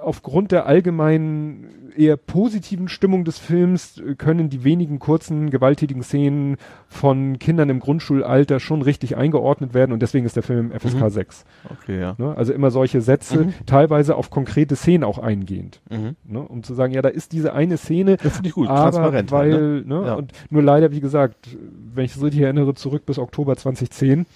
aufgrund 0.03 0.53
der 0.53 0.67
allgemeinen 0.67 1.69
eher 1.97 2.17
positiven 2.19 2.89
Stimmung 2.89 3.25
des 3.25 3.39
Films 3.39 3.99
äh, 3.99 4.15
können 4.15 4.51
die 4.51 4.63
wenigen 4.65 4.99
kurzen 4.99 5.49
gewalttätigen 5.49 6.03
Szenen 6.03 6.57
von 6.89 7.39
Kindern 7.39 7.71
im 7.71 7.81
Grundschulalter 7.81 8.61
schon 8.61 8.83
richtig 8.83 9.17
eingeordnet 9.17 9.73
werden 9.73 9.93
und 9.93 10.03
deswegen 10.03 10.27
ist 10.27 10.37
der 10.37 10.43
Film 10.43 10.71
FSK 10.73 11.01
Mhm. 11.05 11.09
6. 11.09 11.45
Okay, 11.71 11.99
ja. 12.01 12.15
Ne? 12.19 12.37
Also 12.37 12.53
immer 12.53 12.71
solche 12.71 13.01
Sätze, 13.01 13.45
Mhm. 13.45 13.55
teilweise 13.65 14.17
auf 14.17 14.29
konkrete 14.29 14.77
Szenen 14.77 15.05
auch 15.05 15.19
eingehend, 15.19 15.81
Mhm. 15.89 16.17
ne? 16.29 16.41
um 16.41 16.63
zu 16.63 16.75
sagen, 16.75 16.93
ja, 16.93 17.01
da 17.01 17.09
ist 17.09 17.33
diese 17.33 17.55
eine 17.55 17.79
Szene, 17.79 18.17
Das 18.23 18.35
finde 18.35 18.49
ich 18.51 18.55
gut, 18.57 18.69
aber 18.69 18.91
transparent. 18.91 19.33
weil, 19.33 19.53
halt, 19.53 19.87
ne? 19.87 20.03
Ja. 20.05 20.15
und 20.15 20.33
nur 20.51 20.63
leider, 20.63 20.91
wie 20.91 21.01
gesagt, 21.01 21.57
wenn 21.95 22.05
ich 22.05 22.15
es 22.17 22.23
richtig 22.23 22.43
erinnere, 22.43 22.75
zurück 22.75 23.07
bis 23.07 23.19
Oktober 23.19 23.57
2010, 23.57 24.19
ne? 24.19 24.27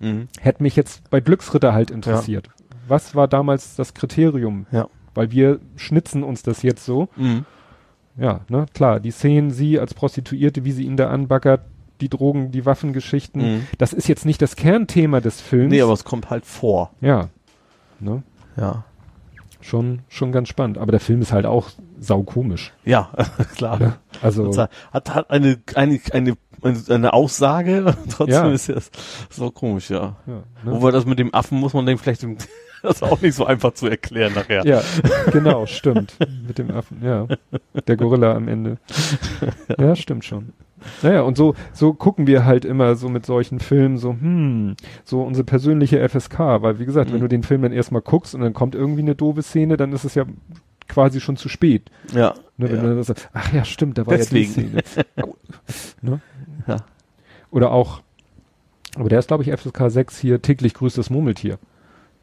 Mhm. 0.00 0.28
hätte 0.40 0.62
mich 0.62 0.76
jetzt 0.76 1.08
bei 1.10 1.20
Glücksritter 1.20 1.72
halt 1.72 1.90
interessiert. 1.90 2.48
Was 2.86 3.14
war 3.14 3.28
damals 3.28 3.74
das 3.76 3.94
Kriterium? 3.94 4.66
Ja. 4.70 4.88
Weil 5.14 5.30
wir 5.32 5.58
schnitzen 5.76 6.22
uns 6.22 6.42
das 6.42 6.62
jetzt 6.62 6.84
so. 6.84 7.08
Mhm. 7.16 7.44
Ja, 8.16 8.40
ne, 8.48 8.66
klar, 8.74 9.00
die 9.00 9.10
Szenen, 9.10 9.50
sie 9.50 9.78
als 9.78 9.94
Prostituierte, 9.94 10.64
wie 10.64 10.72
sie 10.72 10.84
ihn 10.84 10.96
da 10.96 11.08
anbaggert, 11.10 11.62
die 12.00 12.08
Drogen, 12.08 12.50
die 12.52 12.64
Waffengeschichten, 12.66 13.42
Mhm. 13.42 13.66
das 13.78 13.92
ist 13.92 14.08
jetzt 14.08 14.24
nicht 14.24 14.40
das 14.42 14.54
Kernthema 14.56 15.20
des 15.20 15.40
Films. 15.40 15.70
Nee, 15.70 15.82
aber 15.82 15.92
es 15.92 16.04
kommt 16.04 16.30
halt 16.30 16.46
vor. 16.46 16.90
ja. 17.00 17.28
Ne? 18.00 18.22
Ja. 18.56 18.84
Schon, 19.60 20.00
schon 20.08 20.30
ganz 20.32 20.48
spannend. 20.48 20.78
Aber 20.78 20.92
der 20.92 21.00
Film 21.00 21.20
ist 21.20 21.32
halt 21.32 21.44
auch 21.46 21.70
saukomisch. 21.98 22.72
Ja, 22.84 23.10
klar. 23.56 23.78
Ne? 23.78 23.94
Also, 24.22 24.56
Hat, 24.92 25.14
hat 25.14 25.30
eine, 25.30 25.58
eine, 25.74 26.00
eine, 26.12 26.36
eine 26.88 27.12
Aussage, 27.12 27.96
trotzdem 28.10 28.28
Ja. 28.46 28.50
ist 28.52 28.68
das 28.68 28.90
so 29.30 29.50
komisch, 29.50 29.90
ja. 29.90 30.16
ja, 30.26 30.32
ne? 30.34 30.42
Wobei 30.64 30.90
das 30.92 31.06
mit 31.06 31.18
dem 31.18 31.34
Affen 31.34 31.58
muss 31.58 31.74
man 31.74 31.86
dem 31.86 31.98
vielleicht, 31.98 32.22
im- 32.22 32.38
das 32.82 32.96
ist 32.96 33.02
auch 33.02 33.20
nicht 33.20 33.34
so 33.34 33.44
einfach 33.46 33.72
zu 33.74 33.86
erklären 33.88 34.32
nachher. 34.34 34.64
Ja, 34.66 34.82
genau, 35.32 35.66
stimmt. 35.66 36.16
Mit 36.46 36.58
dem 36.58 36.70
Affen, 36.70 36.98
ja. 37.02 37.26
Der 37.86 37.96
Gorilla 37.96 38.34
am 38.34 38.48
Ende. 38.48 38.78
Ja, 39.78 39.94
stimmt 39.96 40.24
schon. 40.24 40.52
Naja, 41.02 41.22
und 41.22 41.36
so, 41.36 41.54
so 41.72 41.92
gucken 41.92 42.26
wir 42.26 42.44
halt 42.44 42.64
immer 42.64 42.94
so 42.94 43.08
mit 43.08 43.26
solchen 43.26 43.58
Filmen 43.60 43.98
so, 43.98 44.10
hm, 44.10 44.76
so 45.04 45.22
unsere 45.22 45.44
persönliche 45.44 46.06
FSK, 46.08 46.38
weil 46.62 46.78
wie 46.78 46.86
gesagt, 46.86 47.10
wenn 47.10 47.16
Mhm. 47.18 47.22
du 47.22 47.28
den 47.28 47.42
Film 47.42 47.62
dann 47.62 47.72
erstmal 47.72 48.00
guckst 48.02 48.34
und 48.34 48.40
dann 48.42 48.54
kommt 48.54 48.74
irgendwie 48.74 49.02
eine 49.02 49.14
doofe 49.16 49.42
Szene, 49.42 49.76
dann 49.76 49.92
ist 49.92 50.04
es 50.04 50.14
ja 50.14 50.24
quasi 50.88 51.20
schon 51.20 51.36
zu 51.36 51.48
spät. 51.48 51.90
Ja. 52.14 52.34
Ne, 52.56 52.68
wenn 52.70 52.76
ja. 52.76 52.82
du 52.82 52.88
dann 52.94 53.02
sagst, 53.02 53.28
ach 53.32 53.52
ja, 53.52 53.64
stimmt, 53.64 53.98
da 53.98 54.06
war 54.06 54.16
Deswegen. 54.16 54.74
ja 54.76 54.80
die 54.82 54.86
Szene. 54.86 55.04
ne? 56.02 56.20
Ja. 56.66 56.76
Oder 57.50 57.72
auch, 57.72 58.00
aber 58.96 59.08
der 59.08 59.18
ist 59.18 59.28
glaube 59.28 59.42
ich 59.42 59.52
FSK 59.52 59.90
6 59.90 60.18
hier, 60.18 60.40
täglich 60.42 60.74
grüßt 60.74 60.96
das 60.98 61.10
Murmeltier. 61.10 61.58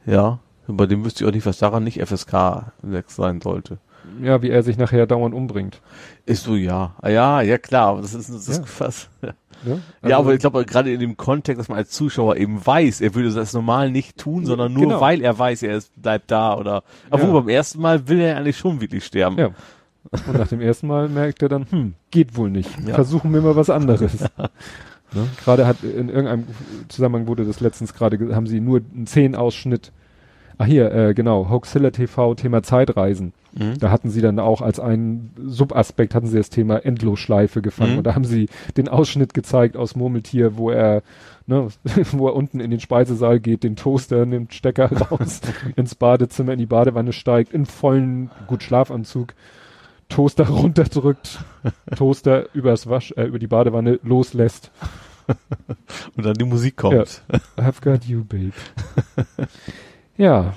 ja. 0.05 0.39
Bei 0.67 0.85
dem 0.85 1.05
wüsste 1.05 1.23
ich 1.23 1.29
auch 1.29 1.33
nicht, 1.33 1.45
was 1.45 1.57
daran 1.59 1.83
nicht 1.83 2.01
FSK 2.05 2.71
6 2.83 3.15
sein 3.15 3.41
sollte. 3.41 3.77
ja, 4.21 4.41
wie 4.41 4.49
er 4.49 4.63
sich 4.63 4.77
nachher 4.77 5.05
dauernd 5.07 5.33
umbringt. 5.35 5.81
Ist 6.25 6.43
so, 6.43 6.55
ja. 6.55 6.95
Ah, 7.01 7.09
Ja, 7.09 7.41
ja, 7.41 7.57
klar, 7.57 7.87
aber 7.87 8.01
das 8.01 8.13
ist, 8.13 8.29
das 8.33 8.47
ist 8.47 8.59
Ja. 8.59 8.65
fast. 8.65 9.09
Ja, 9.65 9.77
Also- 10.01 10.15
aber 10.17 10.33
ich 10.33 10.39
glaube, 10.41 10.63
gerade 10.65 10.91
in 10.93 10.99
dem 10.99 11.17
Kontext, 11.17 11.59
dass 11.59 11.69
man 11.69 11.77
als 11.79 11.89
Zuschauer 11.89 12.35
eben 12.35 12.63
weiß, 12.63 13.01
er 13.01 13.15
würde 13.15 13.31
das 13.33 13.53
normal 13.53 13.89
nicht 13.89 14.17
tun, 14.17 14.45
sondern 14.45 14.73
nur, 14.73 14.83
Genau. 14.83 15.01
weil 15.01 15.21
er 15.21 15.39
weiß, 15.39 15.63
er 15.63 15.77
ist, 15.77 15.91
bleibt 15.99 16.29
da 16.29 16.55
oder, 16.55 16.83
obwohl 17.09 17.29
Ja. 17.29 17.33
beim 17.39 17.49
ersten 17.49 17.81
Mal 17.81 18.07
will 18.07 18.19
er 18.19 18.37
eigentlich 18.37 18.57
schon 18.57 18.79
wirklich 18.81 19.05
sterben. 19.05 19.37
Ja. 19.39 19.49
Und 20.27 20.37
nach 20.37 20.47
dem 20.49 20.61
ersten 20.61 20.85
Mal 20.87 21.09
merkt 21.09 21.41
er 21.41 21.49
dann, 21.49 21.65
hm, 21.71 21.93
geht 22.11 22.35
wohl 22.37 22.51
nicht. 22.51 22.69
Ja. 22.85 22.93
Versuchen 22.95 23.33
wir 23.33 23.41
mal 23.41 23.55
was 23.55 23.71
anderes. 23.71 24.11
ne? 24.37 25.27
Gerade 25.43 25.65
hat 25.65 25.77
in 25.83 26.09
irgendeinem 26.09 26.43
Zusammenhang 26.89 27.25
wurde 27.25 27.45
das 27.45 27.59
letztens 27.59 27.93
gerade, 27.95 28.17
ge- 28.19 28.35
haben 28.35 28.45
sie 28.47 28.59
nur 28.59 28.81
einen 28.93 29.07
Szenenausschnitt. 29.07 29.91
Ach 30.57 30.65
hier, 30.65 30.91
äh, 30.91 31.13
genau, 31.13 31.49
Hoaxilla 31.49 31.91
TV, 31.91 32.35
Thema 32.35 32.63
Zeitreisen. 32.63 33.33
Mhm. 33.57 33.79
Da 33.79 33.89
hatten 33.89 34.09
sie 34.09 34.21
dann 34.21 34.39
auch 34.39 34.61
als 34.61 34.79
einen 34.79 35.33
Subaspekt 35.37 36.13
hatten 36.13 36.27
sie 36.27 36.37
das 36.37 36.49
Thema 36.49 36.85
Endlosschleife 36.85 37.61
gefangen. 37.61 37.93
Mhm. 37.93 37.97
Und 37.99 38.03
da 38.07 38.15
haben 38.15 38.25
sie 38.25 38.47
den 38.77 38.89
Ausschnitt 38.89 39.33
gezeigt 39.33 39.77
aus 39.77 39.95
Murmeltier, 39.95 40.57
wo 40.57 40.69
er, 40.69 41.03
ne, 41.47 41.67
wo 42.11 42.27
er 42.27 42.35
unten 42.35 42.59
in 42.59 42.71
den 42.71 42.79
Speisesaal 42.79 43.39
geht, 43.39 43.63
den 43.63 43.75
Toaster 43.75 44.25
nimmt, 44.25 44.53
Stecker 44.53 44.91
raus, 45.11 45.41
ins 45.75 45.95
Badezimmer, 45.95 46.53
in 46.53 46.59
die 46.59 46.65
Badewanne 46.65 47.13
steigt, 47.13 47.53
in 47.53 47.65
vollen, 47.65 48.29
gut 48.47 48.63
Schlafanzug, 48.63 49.33
Toaster 50.09 50.47
runterdrückt, 50.49 51.39
Toaster 51.95 52.47
übers 52.53 52.87
Wasch, 52.87 53.13
äh, 53.15 53.23
über 53.23 53.39
die 53.39 53.47
Badewanne 53.47 53.99
loslässt. 54.03 54.71
Und 56.15 56.23
dann 56.23 56.35
die 56.35 56.45
Musik 56.45 56.77
kommt. 56.77 57.23
I've 57.57 57.81
got 57.81 58.05
you, 58.05 58.23
babe. 58.23 58.51
Ja, 60.17 60.53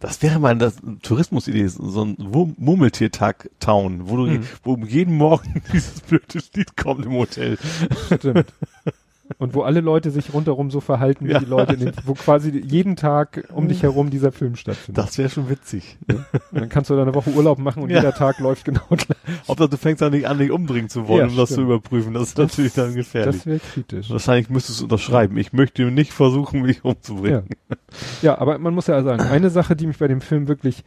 Das 0.00 0.22
wäre 0.22 0.38
mal 0.38 0.52
eine 0.52 0.72
Tourismusidee, 1.02 1.66
so 1.66 2.04
ein 2.04 2.16
Murmeltiertag-Town, 2.58 4.08
wo 4.08 4.16
du, 4.16 4.26
Mhm. 4.26 4.46
wo 4.62 4.76
jeden 4.76 5.16
Morgen 5.16 5.62
dieses 5.72 6.00
blöde 6.00 6.40
Lied 6.54 6.76
kommt 6.76 7.04
im 7.06 7.12
Hotel. 7.12 7.58
Stimmt. 8.06 8.46
Und 9.38 9.54
wo 9.54 9.62
alle 9.62 9.80
Leute 9.80 10.10
sich 10.10 10.34
rundherum 10.34 10.70
so 10.70 10.80
verhalten, 10.80 11.26
wie 11.26 11.32
Ja. 11.32 11.38
die 11.38 11.44
Leute, 11.46 11.74
in 11.74 11.80
den, 11.80 11.92
wo 12.04 12.14
quasi 12.14 12.50
jeden 12.66 12.96
Tag 12.96 13.44
um 13.52 13.68
dich 13.68 13.82
herum 13.82 14.10
dieser 14.10 14.32
Film 14.32 14.56
stattfindet. 14.56 15.04
Das 15.04 15.16
wäre 15.18 15.28
schon 15.30 15.48
witzig. 15.48 15.98
Und 16.08 16.24
dann 16.52 16.68
kannst 16.68 16.90
du 16.90 16.96
da 16.96 17.02
eine 17.02 17.14
Woche 17.14 17.30
Urlaub 17.30 17.58
machen 17.58 17.82
und 17.82 17.90
Ja. 17.90 17.98
jeder 17.98 18.12
Tag 18.12 18.38
läuft 18.40 18.64
genau 18.64 18.80
gleich. 18.90 19.16
Hauptsache, 19.48 19.68
du 19.68 19.76
fängst 19.76 20.02
an, 20.02 20.12
nicht 20.12 20.26
an, 20.26 20.38
dich 20.38 20.50
umbringen 20.50 20.88
zu 20.90 21.06
wollen, 21.08 21.26
Ja, 21.26 21.30
um 21.30 21.36
das 21.36 21.50
zu 21.50 21.62
überprüfen. 21.62 22.12
Das 22.14 22.24
ist 22.24 22.38
natürlich 22.38 22.72
dann 22.74 22.94
gefährlich. 22.94 23.36
Das 23.36 23.46
wäre 23.46 23.60
kritisch. 23.60 24.10
Wahrscheinlich 24.10 24.50
müsstest 24.50 24.80
du 24.80 24.84
unterschreiben. 24.84 25.36
Ich 25.36 25.52
möchte 25.52 25.82
nicht 25.90 26.12
versuchen, 26.12 26.62
mich 26.62 26.84
umzubringen. 26.84 27.44
Ja. 27.70 27.76
ja, 28.22 28.38
aber 28.38 28.58
man 28.58 28.74
muss 28.74 28.88
ja 28.88 29.02
sagen, 29.02 29.22
eine 29.22 29.50
Sache, 29.50 29.76
die 29.76 29.86
mich 29.86 29.98
bei 29.98 30.08
dem 30.08 30.20
Film 30.20 30.48
wirklich 30.48 30.82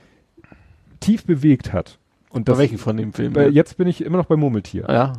tief 1.00 1.26
bewegt 1.26 1.74
hat, 1.74 1.98
und 2.30 2.46
Bei 2.46 2.54
das, 2.54 2.60
welchen 2.60 2.78
von 2.80 2.98
dem 2.98 3.14
Film? 3.14 3.34
bei, 3.34 3.48
jetzt 3.48 3.78
bin 3.78 3.88
ich 3.88 4.04
immer 4.04 4.18
noch 4.18 4.26
bei 4.26 4.36
Murmeltier, 4.36 4.90
Ah, 4.90 4.94
ja. 4.94 5.14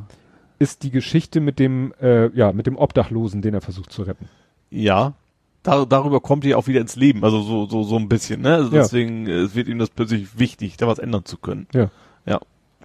Ist 0.58 0.82
die 0.82 0.90
Geschichte 0.90 1.40
mit 1.40 1.58
dem, 1.58 1.92
äh, 2.00 2.28
ja, 2.36 2.52
mit 2.52 2.66
dem 2.66 2.76
Obdachlosen, 2.76 3.42
den 3.42 3.54
er 3.54 3.60
versucht 3.60 3.92
zu 3.92 4.02
retten. 4.02 4.28
Ja. 4.70 5.14
Dar 5.62 5.86
darüber 5.86 6.20
kommt 6.20 6.44
er 6.44 6.58
auch 6.58 6.66
wieder 6.66 6.80
ins 6.80 6.94
Leben, 6.96 7.24
also 7.24 7.40
so, 7.40 7.66
so, 7.66 7.84
so 7.84 7.96
ein 7.96 8.08
bisschen, 8.08 8.42
ne? 8.42 8.54
Also 8.56 8.74
Ja. 8.76 8.82
deswegen 8.82 9.26
äh, 9.26 9.54
wird 9.54 9.66
ihm 9.68 9.78
das 9.78 9.88
plötzlich 9.90 10.38
wichtig, 10.38 10.76
da 10.76 10.86
was 10.86 10.98
ändern 10.98 11.24
zu 11.24 11.38
können. 11.38 11.66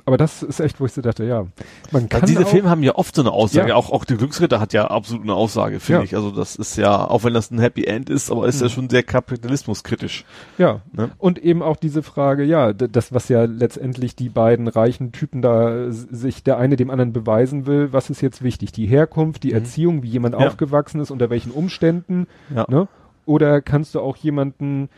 Aber 0.09 0.17
das 0.17 0.41
ist 0.41 0.59
echt, 0.59 0.79
wo 0.79 0.87
ich 0.87 0.93
so 0.93 1.01
dachte, 1.03 1.23
ja, 1.23 1.45
man 1.91 2.09
kann 2.09 2.25
diese 2.25 2.43
auch, 2.43 2.49
Filme 2.49 2.67
haben 2.67 2.81
ja 2.81 2.95
oft 2.95 3.13
so 3.13 3.21
eine 3.21 3.31
Aussage, 3.31 3.69
Ja. 3.69 3.75
auch, 3.75 3.91
auch 3.91 4.05
die 4.05 4.17
Glücksritter 4.17 4.59
hat 4.59 4.73
ja 4.73 4.87
absolut 4.87 5.21
eine 5.21 5.35
Aussage, 5.35 5.79
finde 5.79 5.99
Ja. 5.99 6.03
ich. 6.03 6.15
Also 6.15 6.31
das 6.31 6.55
ist 6.55 6.77
ja, 6.77 7.07
auch 7.07 7.23
wenn 7.23 7.35
das 7.35 7.51
ein 7.51 7.59
Happy 7.59 7.83
End 7.85 8.09
ist, 8.09 8.31
aber 8.31 8.47
ist 8.47 8.59
ja 8.59 8.65
Mhm. 8.65 8.71
schon 8.71 8.89
sehr 8.89 9.03
kapitalismuskritisch. 9.03 10.25
Ja. 10.57 10.81
Ne? 10.93 11.11
Und 11.19 11.37
eben 11.37 11.61
auch 11.61 11.75
diese 11.75 12.01
Frage, 12.01 12.43
ja, 12.43 12.73
das, 12.73 13.13
was 13.13 13.29
ja 13.29 13.43
letztendlich 13.43 14.15
die 14.15 14.29
beiden 14.29 14.67
reichen 14.67 15.11
Typen 15.11 15.43
da 15.43 15.91
sich 15.91 16.43
der 16.43 16.57
eine 16.57 16.75
dem 16.75 16.89
anderen 16.89 17.13
beweisen 17.13 17.67
will, 17.67 17.93
was 17.93 18.09
ist 18.09 18.21
jetzt 18.21 18.41
wichtig? 18.41 18.71
Die 18.71 18.87
Herkunft, 18.87 19.43
die 19.43 19.49
Mhm. 19.49 19.55
Erziehung, 19.57 20.01
wie 20.01 20.07
jemand 20.09 20.33
Ja. 20.39 20.47
aufgewachsen 20.47 21.01
ist, 21.01 21.11
unter 21.11 21.29
welchen 21.29 21.51
Umständen, 21.51 22.25
Ja. 22.55 22.65
ne? 22.67 22.87
Oder 23.27 23.61
kannst 23.61 23.93
du 23.93 23.99
auch 23.99 24.15
jemanden 24.17 24.89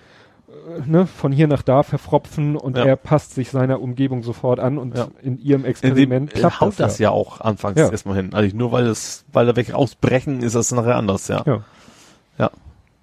ne, 0.86 1.06
von 1.08 1.32
hier 1.32 1.48
nach 1.48 1.62
da 1.62 1.84
verfropfen 1.84 2.56
und 2.56 2.78
Ja. 2.78 2.86
er 2.86 2.96
passt 2.96 3.34
sich 3.36 3.50
seiner 3.52 3.82
Umgebung 3.82 4.24
sofort 4.24 4.60
an 4.60 4.78
und 4.78 4.96
Ja. 4.98 5.08
in 5.22 5.38
ihrem 5.38 5.62
In 5.62 5.64
dem 5.64 5.66
Experiment 5.66 6.34
äh, 6.34 6.40
klappt 6.40 6.62
haut 6.62 6.70
das, 6.72 6.76
das 6.78 7.00
ja. 7.00 7.10
auch 7.10 7.42
anfangs 7.42 7.80
Ja. 7.80 7.90
erstmal 7.90 8.16
hin. 8.18 8.34
Also 8.34 8.56
nur 8.56 8.72
weil 8.72 8.86
es, 8.88 9.26
weil 9.32 9.46
da 9.46 9.56
welche 9.56 9.76
ausbrechen, 9.76 10.42
ist 10.44 10.56
das 10.56 10.72
nachher 10.72 10.96
anders, 10.98 11.28
ja. 11.28 11.44
Ja. 11.46 11.64
Ja. 12.38 12.52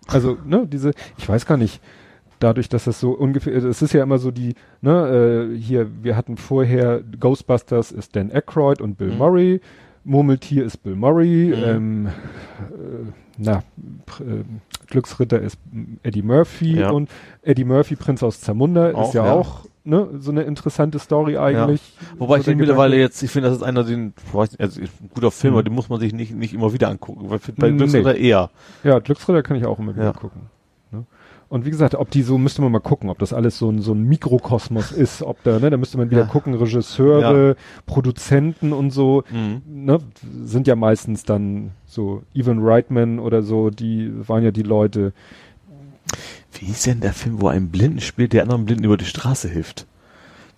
Also, 0.07 0.39
ne, 0.45 0.67
diese, 0.67 0.93
ich 1.19 1.29
weiß 1.29 1.45
gar 1.47 1.57
nicht, 1.59 1.81
dadurch, 2.39 2.69
dass 2.69 2.85
das 2.85 2.99
so 3.01 3.11
ungefähr, 3.11 3.55
es 3.55 3.83
ist 3.83 3.93
ja 3.93 4.03
immer 4.03 4.19
so 4.19 4.31
die, 4.31 4.55
ne, 4.81 5.51
äh, 5.53 5.57
hier, 5.59 5.89
wir 6.03 6.17
hatten 6.17 6.37
vorher 6.37 7.03
Ghostbusters 7.03 7.93
ist 7.93 8.15
Dan 8.17 8.31
Aykroyd 8.33 8.81
und 8.81 8.97
Bill 8.97 9.11
Mhm. 9.11 9.19
Murray, 9.19 9.61
Murmeltier 10.05 10.65
ist 10.65 10.79
Bill 10.79 10.95
Murray, 10.97 11.53
Mhm. 11.55 11.65
ähm, 11.65 12.07
äh, 12.07 13.13
na, 13.39 13.63
äh, 14.21 14.45
Glücksritter 14.89 15.41
ist 15.41 15.59
Eddie 16.03 16.23
Murphy 16.23 16.79
Ja. 16.81 16.91
und 16.91 17.09
Eddie 17.43 17.65
Murphy, 17.65 17.97
Prinz 17.97 18.23
aus 18.23 18.41
Zamunda, 18.41 18.93
Auch, 18.95 19.09
ist 19.09 19.15
ja, 19.15 19.27
ja. 19.27 19.33
auch, 19.33 19.65
ne, 19.85 20.09
so 20.19 20.31
eine 20.31 20.43
interessante 20.43 20.99
Story 20.99 21.37
eigentlich. 21.39 21.81
Wobei 22.19 22.37
so 22.37 22.41
ich 22.41 22.45
den 22.47 22.59
mittlerweile 22.59 22.97
jetzt, 22.99 23.23
ich 23.23 23.31
finde, 23.31 23.49
das 23.49 23.59
ist 23.59 23.63
einer, 23.63 23.85
den, 23.85 24.13
ich 24.27 24.35
weiß 24.35 24.51
nicht, 24.53 24.61
also 24.61 24.81
ein 24.81 24.89
guter 25.15 25.31
Film, 25.31 25.53
Mhm. 25.53 25.57
aber 25.59 25.63
den 25.65 25.75
muss 25.75 25.89
man 25.89 26.01
sich 26.01 26.13
nicht, 26.13 26.35
nicht 26.35 26.53
immer 26.55 26.73
wieder 26.73 26.89
angucken. 26.89 27.31
Weil 27.31 27.39
bei 27.57 27.71
Nee. 27.71 27.77
Glücksritter 27.79 28.15
eher. 28.17 28.51
Ja, 28.85 28.99
Glücksritter 28.99 29.43
kann 29.43 29.57
ich 29.57 29.65
auch 29.67 29.79
immer 29.79 29.95
wieder 29.95 30.05
Ja. 30.07 30.13
gucken. 30.13 30.43
Und 31.51 31.65
wie 31.65 31.71
gesagt, 31.71 31.95
ob 31.95 32.11
die 32.11 32.23
so, 32.23 32.37
müsste 32.37 32.61
man 32.61 32.71
mal 32.73 32.79
gucken, 32.81 33.09
ob 33.09 33.19
das 33.19 33.33
alles 33.33 33.57
so 33.59 33.71
ein, 33.71 33.81
so 33.81 33.93
ein 33.93 34.03
Mikrokosmos 34.03 34.93
ist, 34.93 35.23
ob 35.23 35.43
da, 35.45 35.59
ne, 35.59 35.71
da 35.71 35.79
müsste 35.79 35.97
man 35.97 36.11
wieder 36.11 36.23
Ja. 36.23 36.27
gucken, 36.27 36.53
Regisseure, 36.55 37.57
Produzenten 37.87 38.73
und 38.75 38.91
so, 38.91 39.25
ne, 39.67 39.99
sind 40.45 40.67
ja 40.67 40.77
meistens 40.77 41.25
dann 41.25 41.71
so 41.87 42.23
Evan 42.35 42.59
Reitman 42.61 43.19
oder 43.19 43.43
so, 43.43 43.71
die 43.71 44.13
waren 44.29 44.45
ja 44.45 44.51
die 44.51 44.63
Leute. 44.63 45.15
Wie 46.53 46.67
hieß 46.67 46.83
denn 46.83 47.01
der 47.01 47.13
Film, 47.15 47.41
wo 47.41 47.49
ein 47.49 47.71
Blinden 47.71 48.01
spielt, 48.01 48.33
der 48.35 48.43
anderen 48.43 48.67
Blinden 48.67 48.85
über 48.85 48.97
die 48.99 49.05
Straße 49.07 49.49
hilft? 49.49 49.87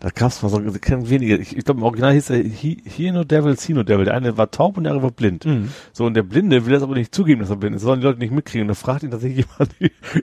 Da 0.01 0.09
gab's 0.09 0.43
mal 0.43 0.49
so 0.49 0.59
kennen 0.81 1.11
wenige. 1.11 1.37
Ich, 1.37 1.55
ich 1.57 1.65
glaube, 1.65 1.81
im 1.81 1.85
Original 1.85 2.15
hieß 2.15 2.31
er 2.31 3.13
No 3.13 3.23
Devil, 3.25 3.59
See 3.59 3.75
No 3.75 3.83
Devil. 3.83 4.07
Der 4.07 4.15
eine 4.15 4.39
war 4.39 4.51
taub 4.51 4.79
und 4.79 4.85
der 4.85 4.93
andere 4.93 5.05
war 5.05 5.11
blind. 5.11 5.47
So, 5.93 6.07
und 6.07 6.15
der 6.15 6.23
Blinde 6.23 6.65
will 6.65 6.73
das 6.73 6.83
aber 6.83 6.95
nicht 6.95 7.15
zugeben, 7.15 7.41
dass 7.43 7.51
er 7.51 7.57
blind 7.57 7.77
ist. 7.77 7.83
Das 7.83 7.87
sollen 7.87 8.01
die 8.01 8.07
Leute 8.07 8.19
nicht 8.19 8.33
mitkriegen. 8.33 8.63
Und 8.63 8.69
dann 8.69 8.77
fragt 8.77 9.03
ihn 9.03 9.11
tatsächlich 9.11 9.45
jemand, 9.59 9.75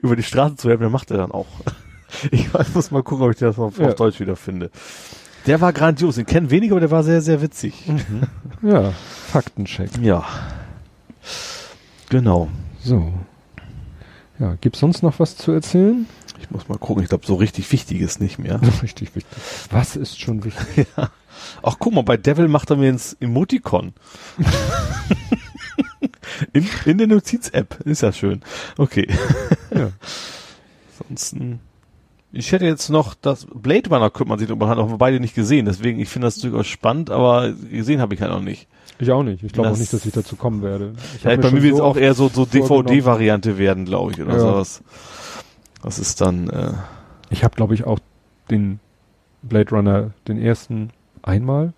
über 0.02 0.16
die 0.16 0.24
Straße 0.24 0.56
zu 0.56 0.68
helfen. 0.68 0.80
Der 0.82 0.90
macht 0.90 1.10
er 1.10 1.18
dann 1.18 1.30
auch. 1.32 1.46
Ich 2.30 2.52
weiß, 2.54 2.74
muss 2.74 2.90
mal 2.90 3.02
gucken, 3.02 3.26
ob 3.26 3.32
ich 3.32 3.36
das 3.38 3.58
auf, 3.58 3.78
Ja. 3.78 3.88
auf 3.88 3.94
Deutsch 3.94 4.18
wieder 4.18 4.34
finde. 4.34 4.70
Der 5.46 5.60
war 5.60 5.74
grandios. 5.74 6.14
Den 6.14 6.24
kennen 6.24 6.50
wenige, 6.50 6.72
aber 6.72 6.80
der 6.80 6.90
war 6.90 7.02
sehr, 7.02 7.20
sehr 7.20 7.42
witzig. 7.42 7.74
Ja, 8.62 8.92
Faktencheck. 9.30 9.90
Ja. 10.00 10.24
Genau. 12.08 12.48
So. 12.82 13.12
Ja, 14.38 14.54
gibt's 14.60 14.80
sonst 14.80 15.02
noch 15.02 15.18
was 15.20 15.36
zu 15.36 15.52
erzählen? 15.52 16.06
Ich 16.40 16.50
muss 16.50 16.68
mal 16.68 16.78
gucken. 16.78 17.02
Ich 17.02 17.08
glaube, 17.08 17.26
so 17.26 17.34
richtig 17.34 17.70
wichtig 17.72 18.00
ist 18.00 18.20
nicht 18.20 18.38
mehr. 18.38 18.60
Richtig 18.82 19.14
wichtig. 19.14 19.38
Was 19.70 19.96
ist 19.96 20.20
schon 20.20 20.44
wichtig? 20.44 20.86
Ach, 21.62 21.76
guck 21.78 21.92
mal, 21.94 22.02
bei 22.02 22.16
Devil 22.16 22.48
macht 22.48 22.70
er 22.70 22.76
mir 22.76 22.90
ins 22.90 23.16
Emoticon. 23.20 23.92
in, 26.52 26.66
in 26.84 26.98
der 26.98 27.06
Notiz-App. 27.06 27.80
Ist 27.84 28.02
ja 28.02 28.12
schön. 28.12 28.42
Okay. 28.76 29.08
Ja. 29.74 29.90
Ansonsten. 31.00 31.60
Ich 32.30 32.52
hätte 32.52 32.66
jetzt 32.66 32.90
noch 32.90 33.14
das 33.14 33.46
Blade 33.54 33.88
Runner 33.88 34.10
könnte 34.10 34.28
man 34.28 34.38
sich 34.38 34.48
drüber 34.48 34.68
haben, 34.68 34.80
aber 34.80 34.98
beide 34.98 35.18
nicht 35.18 35.34
gesehen. 35.34 35.64
Deswegen, 35.64 35.98
ich 35.98 36.08
finde 36.10 36.26
das 36.26 36.36
durchaus 36.36 36.66
spannend, 36.66 37.10
aber 37.10 37.52
gesehen 37.52 38.00
habe 38.00 38.14
ich 38.14 38.20
halt 38.20 38.30
noch 38.32 38.42
nicht. 38.42 38.68
Ich 38.98 39.10
auch 39.10 39.22
nicht. 39.22 39.42
Ich 39.42 39.52
glaube 39.52 39.70
auch 39.70 39.76
nicht, 39.78 39.92
dass 39.92 40.04
ich 40.04 40.12
dazu 40.12 40.36
kommen 40.36 40.60
werde. 40.62 40.92
Ich 41.16 41.24
Ja, 41.24 41.34
bei 41.36 41.42
schon 41.42 41.54
mir 41.54 41.62
wird 41.62 41.72
es 41.74 41.78
so 41.78 41.84
auch 41.84 41.96
eher 41.96 42.14
so, 42.14 42.28
so. 42.28 42.44
DVD-Variante 42.44 43.56
werden, 43.56 43.84
glaube 43.86 44.12
ich, 44.12 44.20
oder 44.20 44.34
Ja. 44.34 44.40
sowas. 44.40 44.82
Das 45.82 45.98
ist 45.98 46.20
dann, 46.20 46.48
äh, 46.50 46.72
Ich 47.30 47.44
habe, 47.44 47.54
glaube 47.56 47.74
ich, 47.74 47.84
auch 47.84 47.98
den 48.50 48.80
Blade 49.42 49.70
Runner, 49.70 50.10
den 50.26 50.40
ersten, 50.40 50.90
einmal. 51.22 51.72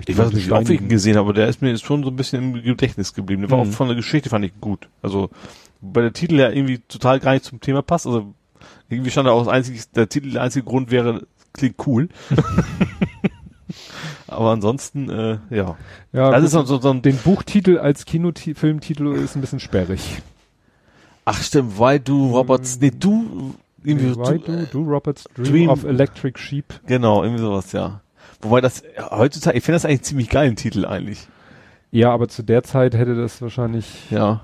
Ich 0.00 0.04
den 0.06 0.18
weiß 0.18 0.32
nicht, 0.32 0.50
oft 0.52 0.68
ich 0.68 0.80
ihn 0.80 0.88
gesehen 0.88 1.16
habe, 1.16 1.26
aber 1.30 1.32
der 1.34 1.48
ist 1.48 1.62
mir 1.62 1.70
jetzt 1.70 1.84
schon 1.84 2.02
so 2.04 2.10
ein 2.10 2.16
bisschen 2.16 2.54
im 2.54 2.62
Gedächtnis 2.62 3.14
geblieben. 3.14 3.42
Der 3.42 3.50
war 3.50 3.64
Mhm. 3.64 3.70
auch 3.70 3.74
von 3.74 3.86
der 3.88 3.96
Geschichte 3.96 4.28
fand 4.28 4.44
ich 4.44 4.52
gut. 4.60 4.88
Also, 5.02 5.30
bei 5.80 6.02
der 6.02 6.12
Titel 6.12 6.34
ja 6.36 6.50
irgendwie 6.50 6.78
total 6.80 7.18
gar 7.20 7.32
nicht 7.32 7.44
zum 7.46 7.60
Thema 7.60 7.80
passt. 7.82 8.06
Also, 8.06 8.34
irgendwie 8.90 9.10
stand 9.10 9.26
da 9.26 9.32
auch 9.32 9.40
das 9.44 9.48
einzige, 9.48 9.80
der 9.94 10.08
Titel, 10.08 10.32
der 10.32 10.42
einzige 10.42 10.64
Grund 10.66 10.90
wäre, 10.90 11.26
klingt 11.54 11.76
cool. 11.86 12.08
aber 14.26 14.50
ansonsten, 14.50 15.08
äh, 15.08 15.38
ja. 15.50 15.76
Ja, 16.12 16.30
Das 16.30 16.52
gut, 16.52 16.62
ist 16.62 16.68
so, 16.68 16.78
so 16.80 16.90
ein, 16.90 17.02
den 17.02 17.16
Buchtitel 17.16 17.78
als 17.78 18.04
Kinofilmtitel 18.04 19.14
ist 19.14 19.34
ein 19.36 19.40
bisschen 19.40 19.60
sperrig. 19.60 20.20
Ach 21.30 21.42
stimmt, 21.42 21.78
Why 21.78 21.98
Do 22.00 22.30
Roberts, 22.36 22.78
nee, 22.80 22.90
du, 22.90 23.54
irgendwie, 23.84 24.14
Why 24.16 24.38
du, 24.38 24.66
do, 24.66 24.66
do 24.72 24.82
Roberts 24.82 25.24
Dream, 25.34 25.46
Dream- 25.52 25.68
of 25.70 25.84
Electric 25.84 26.38
Sheep? 26.38 26.80
genau, 26.86 27.22
irgendwie 27.22 27.42
sowas, 27.42 27.72
ja. 27.72 28.00
Wobei 28.42 28.60
das, 28.60 28.82
heutzutage, 29.10 29.56
ich 29.58 29.64
finde 29.64 29.76
das 29.76 29.84
eigentlich 29.84 30.02
ziemlich 30.02 30.28
geilen 30.28 30.56
Titel 30.56 30.84
eigentlich. 30.86 31.26
Ja, 31.92 32.10
aber 32.12 32.28
zu 32.28 32.42
der 32.42 32.62
Zeit 32.62 32.94
hätte 32.94 33.14
das 33.14 33.40
wahrscheinlich, 33.42 33.86
Ja. 34.10 34.42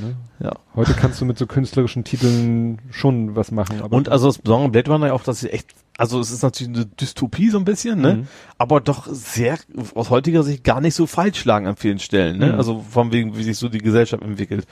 Ne? 0.00 0.14
Ja. 0.42 0.52
Heute 0.74 0.94
kannst 0.94 1.20
du 1.20 1.26
mit 1.26 1.36
so 1.36 1.46
künstlerischen 1.46 2.02
Titeln 2.02 2.78
schon 2.90 3.36
was 3.36 3.50
machen. 3.50 3.82
Aber 3.82 3.94
Und 3.94 4.08
also 4.08 4.26
das 4.26 4.38
Besondere 4.38 4.70
Blade 4.70 4.90
Runner 4.90 5.12
auch, 5.12 5.22
dass 5.22 5.40
sie 5.40 5.50
echt, 5.50 5.68
also 5.98 6.18
es 6.18 6.30
ist 6.30 6.42
natürlich 6.42 6.74
eine 6.74 6.86
Dystopie 6.86 7.50
so 7.50 7.58
ein 7.58 7.66
bisschen, 7.66 8.00
ne? 8.00 8.14
Mhm. 8.14 8.26
Aber 8.56 8.80
doch 8.80 9.06
sehr, 9.10 9.58
aus 9.94 10.08
heutiger 10.08 10.44
Sicht 10.44 10.64
gar 10.64 10.80
nicht 10.80 10.94
so 10.94 11.06
falsch 11.06 11.44
lagen 11.44 11.66
an 11.66 11.76
vielen 11.76 11.98
Stellen, 11.98 12.38
ne? 12.38 12.46
Mhm. 12.52 12.54
Also 12.54 12.82
von 12.90 13.12
wegen, 13.12 13.36
wie 13.36 13.42
sich 13.42 13.58
so 13.58 13.68
die 13.68 13.82
Gesellschaft 13.82 14.22
entwickelt. 14.22 14.66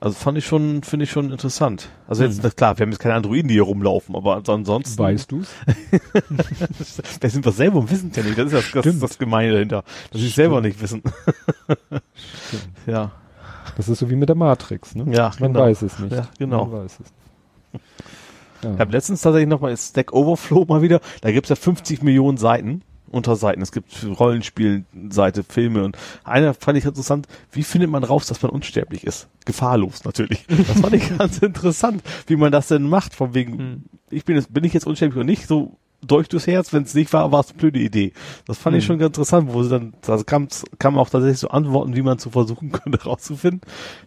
Also 0.00 0.14
fand 0.14 0.38
ich 0.38 0.46
schon, 0.46 0.84
finde 0.84 1.04
ich 1.04 1.10
schon 1.10 1.32
interessant. 1.32 1.88
Also 2.06 2.22
jetzt, 2.22 2.40
na 2.42 2.50
klar, 2.50 2.78
wir 2.78 2.84
haben 2.84 2.92
jetzt 2.92 3.00
keine 3.00 3.14
Androiden, 3.14 3.48
die 3.48 3.54
hier 3.54 3.64
rumlaufen, 3.64 4.14
aber 4.14 4.40
ansonsten. 4.46 4.96
weißt 4.96 5.32
du's? 5.32 5.48
Wir 7.20 7.30
sind 7.30 7.44
wir 7.44 7.50
selber 7.52 7.78
und 7.80 7.90
wissen 7.90 8.12
ja 8.14 8.22
nicht. 8.22 8.38
Das 8.38 8.52
ist 8.52 8.74
das, 8.74 8.84
das, 8.84 8.98
das 9.00 9.18
Gemeine 9.18 9.52
dahinter. 9.54 9.82
Dass 10.12 10.20
sie 10.20 10.28
selber 10.28 10.60
nicht 10.60 10.80
wissen. 10.80 11.02
Ja. 12.86 13.10
Das 13.76 13.88
ist 13.88 13.98
so 13.98 14.08
wie 14.10 14.16
mit 14.16 14.28
der 14.28 14.36
Matrix, 14.36 14.94
ne? 14.94 15.04
Ja, 15.14 15.32
Man 15.40 15.52
genau. 15.52 15.64
weiß 15.64 15.82
es 15.82 15.98
nicht. 15.98 16.12
Ja, 16.12 16.28
genau. 16.38 16.66
Man 16.66 16.84
weiß 16.84 17.00
es. 17.00 17.80
Ja. 18.62 18.74
Ich 18.74 18.80
habe 18.80 18.92
letztens 18.92 19.20
tatsächlich 19.20 19.48
nochmal 19.48 19.76
Stack 19.76 20.12
Overflow 20.12 20.64
mal 20.66 20.82
wieder. 20.82 21.00
Da 21.20 21.30
gibt's 21.30 21.48
ja 21.50 21.56
50 21.56 22.02
Millionen 22.02 22.38
Seiten, 22.38 22.82
Unterseiten. 23.10 23.62
Es 23.62 23.72
gibt 23.72 24.04
Rollenspielseite, 24.18 25.44
Filme 25.44 25.84
und 25.84 25.96
einer 26.24 26.54
fand 26.54 26.78
ich 26.78 26.84
interessant. 26.84 27.26
Wie 27.52 27.62
findet 27.62 27.90
man 27.90 28.04
raus, 28.04 28.26
dass 28.26 28.42
man 28.42 28.50
unsterblich 28.50 29.04
ist? 29.04 29.28
Gefahrlos 29.44 30.04
natürlich. 30.04 30.44
Das 30.48 30.80
fand 30.80 30.94
ich 30.94 31.08
ganz 31.18 31.38
interessant, 31.38 32.02
wie 32.26 32.36
man 32.36 32.52
das 32.52 32.68
denn 32.68 32.88
macht. 32.88 33.14
Von 33.14 33.34
wegen, 33.34 33.58
Hm. 33.58 33.82
ich 34.10 34.24
bin 34.24 34.36
jetzt, 34.36 34.52
bin 34.52 34.64
ich 34.64 34.72
jetzt 34.72 34.86
unsterblich 34.86 35.16
oder 35.16 35.24
nicht? 35.26 35.46
So 35.46 35.76
durch 36.06 36.28
durchs 36.28 36.46
Herz. 36.46 36.72
Wenn 36.72 36.84
es 36.84 36.94
nicht 36.94 37.12
war, 37.12 37.32
war 37.32 37.40
es 37.40 37.48
eine 37.50 37.58
blöde 37.58 37.80
Idee. 37.80 38.12
Das 38.46 38.56
fand 38.58 38.76
ich 38.76 38.84
Hm. 38.84 38.86
schon 38.86 38.98
ganz 38.98 39.08
interessant, 39.16 39.52
wo 39.52 39.62
sie 39.64 39.70
dann, 39.70 39.94
da 40.02 40.16
kam, 40.22 40.46
kam 40.78 40.96
auch 40.96 41.10
tatsächlich 41.10 41.38
so 41.40 41.48
Antworten, 41.48 41.96
wie 41.96 42.02
man 42.02 42.18
zu 42.18 42.30
versuchen 42.30 42.70
könnte 42.72 43.02
rauszufinden. 43.02 43.62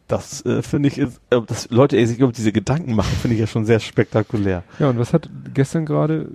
Das 0.07 0.45
äh, 0.45 0.61
finde 0.61 0.87
ich, 0.89 0.97
ist, 0.99 1.19
äh, 1.31 1.41
dass 1.41 1.69
Leute 1.69 2.05
sich 2.07 2.19
über 2.19 2.31
diese 2.31 2.51
Gedanken 2.53 2.95
machen, 2.95 3.11
finde 3.21 3.35
ich 3.35 3.41
ja 3.41 3.47
schon 3.47 3.65
sehr 3.65 3.79
spektakulär. 3.79 4.63
Ja, 4.79 4.89
und 4.89 4.99
was 4.99 5.11
hat 5.13 5.29
gestern 5.53 5.85
gerade, 5.85 6.29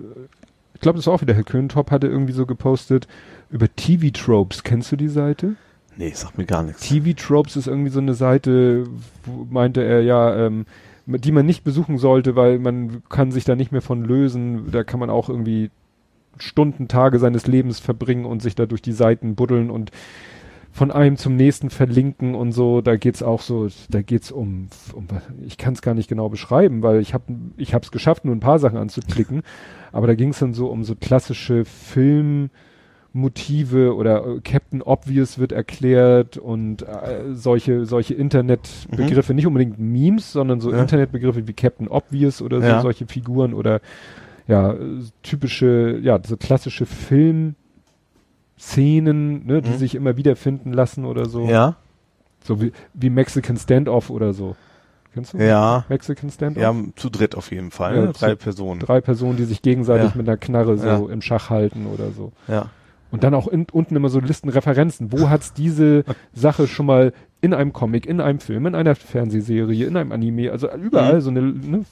ich 0.77 0.81
glaube, 0.81 0.97
das 0.99 1.07
war 1.07 1.15
auch 1.15 1.21
wieder 1.21 1.33
Herr 1.33 1.43
Köhntop, 1.43 1.89
hatte 1.89 2.05
irgendwie 2.05 2.33
so 2.33 2.45
gepostet 2.45 3.07
über 3.49 3.67
TV-Tropes. 3.75 4.61
Kennst 4.63 4.91
du 4.91 4.95
die 4.95 5.07
Seite? 5.07 5.55
Nee, 5.95 6.11
sagt 6.11 6.37
mir 6.37 6.45
gar 6.45 6.61
nichts. 6.61 6.87
TV-Tropes 6.87 7.55
ist 7.55 7.65
irgendwie 7.65 7.89
so 7.89 7.99
eine 7.99 8.13
Seite, 8.13 8.83
wo 9.25 9.47
meinte 9.49 9.83
er 9.83 10.03
ja, 10.03 10.45
ähm, 10.45 10.67
die 11.07 11.31
man 11.31 11.47
nicht 11.47 11.63
besuchen 11.63 11.97
sollte, 11.97 12.35
weil 12.35 12.59
man 12.59 13.01
kann 13.09 13.31
sich 13.31 13.43
da 13.43 13.55
nicht 13.55 13.71
mehr 13.71 13.81
von 13.81 14.05
lösen. 14.05 14.69
Da 14.69 14.83
kann 14.83 14.99
man 14.99 15.09
auch 15.09 15.29
irgendwie 15.29 15.71
Stunden, 16.37 16.87
Tage 16.87 17.17
seines 17.17 17.47
Lebens 17.47 17.79
verbringen 17.79 18.25
und 18.25 18.43
sich 18.43 18.53
da 18.53 18.67
durch 18.67 18.83
die 18.83 18.91
Seiten 18.91 19.33
buddeln 19.33 19.71
und 19.71 19.89
von 20.77 20.91
einem 20.91 21.17
zum 21.17 21.35
nächsten 21.35 21.71
verlinken 21.71 22.35
und 22.35 22.51
so. 22.51 22.81
Da 22.81 22.97
geht's 22.97 23.23
auch 23.23 23.41
so, 23.41 23.67
da 23.89 24.03
geht's 24.03 24.31
um, 24.31 24.67
um 24.93 25.07
ich 25.45 25.57
kann 25.57 25.73
es 25.73 25.81
gar 25.81 25.95
nicht 25.95 26.07
genau 26.07 26.29
beschreiben, 26.29 26.83
weil 26.83 26.99
ich 27.01 27.15
habe 27.15 27.23
ich 27.57 27.73
habe 27.73 27.83
es 27.83 27.91
geschafft, 27.91 28.25
nur 28.25 28.35
ein 28.35 28.39
paar 28.39 28.59
Sachen 28.59 28.77
anzuklicken. 28.77 29.41
Aber 29.91 30.05
da 30.05 30.13
ging's 30.13 30.37
dann 30.37 30.53
so 30.53 30.67
um 30.67 30.83
so 30.83 30.93
klassische 30.95 31.65
Film 31.65 32.51
Motive 33.11 33.95
oder 33.95 34.23
äh, 34.27 34.39
Captain 34.43 34.83
Obvious 34.83 35.39
wird 35.39 35.51
erklärt 35.51 36.37
und 36.37 36.83
äh, 36.83 37.33
solche 37.33 37.85
solche 37.85 38.13
Internetbegriffe, 38.13 39.33
nicht 39.33 39.47
unbedingt 39.47 39.79
Memes, 39.79 40.31
sondern 40.31 40.59
so 40.61 40.71
Ja. 40.71 40.79
Internetbegriffe 40.81 41.47
wie 41.47 41.53
Captain 41.53 41.87
Obvious 41.87 42.41
oder 42.43 42.61
so 42.61 42.67
Ja. 42.67 42.81
solche 42.81 43.07
Figuren 43.07 43.55
oder 43.55 43.81
ja 44.47 44.75
typische 45.23 45.99
ja 46.03 46.19
so 46.23 46.37
klassische 46.37 46.85
Filmszenen, 48.57 49.45
ne, 49.45 49.61
die 49.61 49.71
Mhm. 49.71 49.77
sich 49.77 49.95
immer 49.95 50.17
wieder 50.17 50.35
finden 50.35 50.73
lassen 50.73 51.05
oder 51.05 51.25
so, 51.25 51.45
Ja, 51.45 51.75
so 52.43 52.61
wie, 52.61 52.71
wie 52.93 53.09
Mexican 53.09 53.57
Standoff 53.57 54.09
oder 54.09 54.33
so. 54.33 54.55
Kennst 55.13 55.33
du? 55.33 55.37
ja, 55.37 55.85
Mexican 55.89 56.29
Standoff? 56.29 56.61
ja, 56.61 56.73
zu 56.95 57.09
dritt 57.09 57.35
auf 57.35 57.51
jeden 57.51 57.71
Fall, 57.71 57.95
Ja, 57.95 58.01
ne? 58.05 58.13
drei 58.13 58.35
Personen. 58.35 58.79
Drei 58.79 59.01
Personen, 59.01 59.37
die 59.37 59.45
sich 59.45 59.61
gegenseitig 59.61 60.11
Ja. 60.11 60.17
mit 60.17 60.27
einer 60.27 60.37
Knarre 60.37 60.77
so 60.77 60.87
Ja. 60.87 60.97
im 61.11 61.21
Schach 61.21 61.49
halten 61.49 61.87
oder 61.87 62.11
so. 62.11 62.31
Ja, 62.47 62.69
Und 63.09 63.23
dann 63.23 63.33
auch 63.33 63.47
in, 63.47 63.65
unten 63.71 63.95
immer 63.95 64.09
so 64.09 64.19
Listenreferenzen. 64.19 65.13
Wo 65.13 65.29
hat's 65.29 65.53
diese 65.53 66.03
Sache 66.33 66.67
schon 66.67 66.85
mal 66.87 67.13
in 67.39 67.53
einem 67.53 67.71
Comic, 67.71 68.05
in 68.05 68.19
einem 68.19 68.39
Film, 68.41 68.65
in 68.65 68.75
einer 68.75 68.95
Fernsehserie, 68.95 69.85
in 69.85 69.95
einem 69.95 70.11
Anime, 70.11 70.51
also 70.51 70.69
überall 70.73 71.15
Mhm. 71.15 71.21
so 71.21 71.29
eine, 71.29 71.41
ne, 71.41 71.85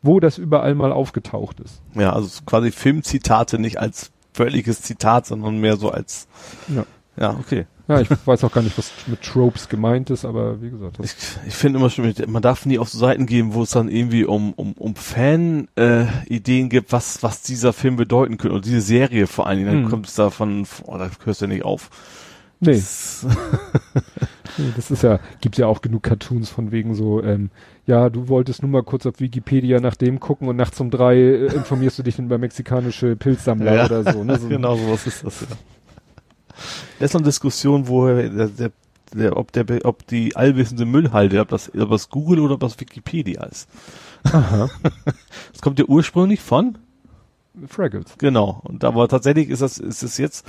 wo 0.00 0.18
das 0.18 0.38
überall 0.38 0.74
mal 0.74 0.90
aufgetaucht 0.92 1.60
ist. 1.60 1.82
ja, 1.94 2.12
also 2.14 2.40
quasi 2.46 2.70
Filmzitate 2.70 3.58
nicht 3.58 3.80
als 3.80 4.11
völliges 4.32 4.82
Zitat, 4.82 5.26
sondern 5.26 5.58
mehr 5.58 5.76
so 5.76 5.90
als, 5.90 6.26
Ja. 6.68 6.84
ja, 7.16 7.30
okay. 7.38 7.66
Ja, 7.88 8.00
ich 8.00 8.08
weiß 8.24 8.44
auch 8.44 8.52
gar 8.52 8.62
nicht, 8.62 8.78
was 8.78 8.92
mit 9.08 9.20
Tropes 9.22 9.68
gemeint 9.68 10.08
ist, 10.08 10.24
aber 10.24 10.62
wie 10.62 10.70
gesagt, 10.70 10.98
Ich, 11.02 11.14
ich 11.48 11.54
finde 11.54 11.80
immer 11.80 11.90
schon, 11.90 12.14
man 12.28 12.40
darf 12.40 12.64
nie 12.64 12.78
auf 12.78 12.88
so 12.88 12.96
Seiten 12.98 13.26
gehen, 13.26 13.54
wo 13.54 13.64
es 13.64 13.70
dann 13.70 13.88
irgendwie 13.88 14.24
um, 14.24 14.52
um, 14.54 14.72
um 14.74 14.94
Fan, 14.94 15.66
äh, 15.76 16.04
Ideen 16.26 16.68
gibt, 16.68 16.92
was, 16.92 17.22
was 17.24 17.42
dieser 17.42 17.72
Film 17.72 17.96
bedeuten 17.96 18.38
könnte, 18.38 18.54
und 18.54 18.64
diese 18.64 18.80
Serie 18.80 19.26
vor 19.26 19.46
allen 19.48 19.58
Dingen, 19.58 19.70
dann 19.72 19.82
Mhm. 19.84 19.88
kommt 19.90 20.06
es 20.06 20.14
davon, 20.14 20.66
oh, 20.86 20.96
da 20.96 21.10
hörst 21.24 21.40
du 21.40 21.46
ja 21.46 21.48
nicht 21.52 21.64
auf. 21.64 21.90
Nee, 22.62 22.72
Das, 22.72 23.26
das 24.76 24.90
ist 24.90 25.02
ja, 25.02 25.18
gibt 25.40 25.58
ja 25.58 25.66
auch 25.66 25.80
genug 25.82 26.02
Cartoons 26.02 26.48
von 26.50 26.72
wegen 26.72 26.94
so, 26.94 27.22
ähm, 27.22 27.50
ja, 27.86 28.08
du 28.10 28.28
wolltest 28.28 28.62
nur 28.62 28.70
mal 28.70 28.82
kurz 28.82 29.06
auf 29.06 29.20
Wikipedia 29.20 29.80
nach 29.80 29.96
dem 29.96 30.20
gucken 30.20 30.48
und 30.48 30.56
nachts 30.56 30.80
um 30.80 30.90
drei 30.90 31.16
äh, 31.16 31.46
informierst 31.54 31.98
du 31.98 32.02
dich 32.02 32.18
über 32.18 32.38
mexikanische 32.38 33.16
Pilzsammler 33.16 33.74
Ja. 33.74 33.84
oder 33.86 34.12
so, 34.12 34.24
ne? 34.24 34.38
So, 34.38 34.48
genau 34.48 34.76
sowas 34.76 35.06
ist 35.06 35.24
das, 35.24 35.40
ja. 35.42 35.46
Das 36.98 37.10
ist 37.10 37.16
eine 37.16 37.24
Diskussion, 37.24 37.88
wo 37.88 38.06
der, 38.06 38.28
der, 38.48 38.70
der, 39.14 39.36
ob 39.36 39.52
der, 39.52 39.66
ob 39.84 40.06
die 40.06 40.36
allwissende 40.36 40.84
Müllhalde, 40.84 41.40
ob 41.40 41.48
das, 41.48 41.70
ob 41.74 41.90
das 41.90 42.08
Google 42.10 42.40
oder 42.40 42.54
ob 42.54 42.60
das 42.60 42.78
Wikipedia 42.78 43.44
ist. 43.44 43.68
Aha. 44.24 44.68
Das 45.52 45.60
kommt 45.62 45.78
ja 45.78 45.84
ursprünglich 45.86 46.40
von, 46.40 46.78
Fraggles. 47.68 48.14
genau. 48.18 48.60
Und 48.64 48.84
aber 48.84 49.08
tatsächlich 49.08 49.48
ist 49.50 49.60
das, 49.62 49.78
ist 49.78 50.02
es 50.02 50.16
jetzt, 50.18 50.46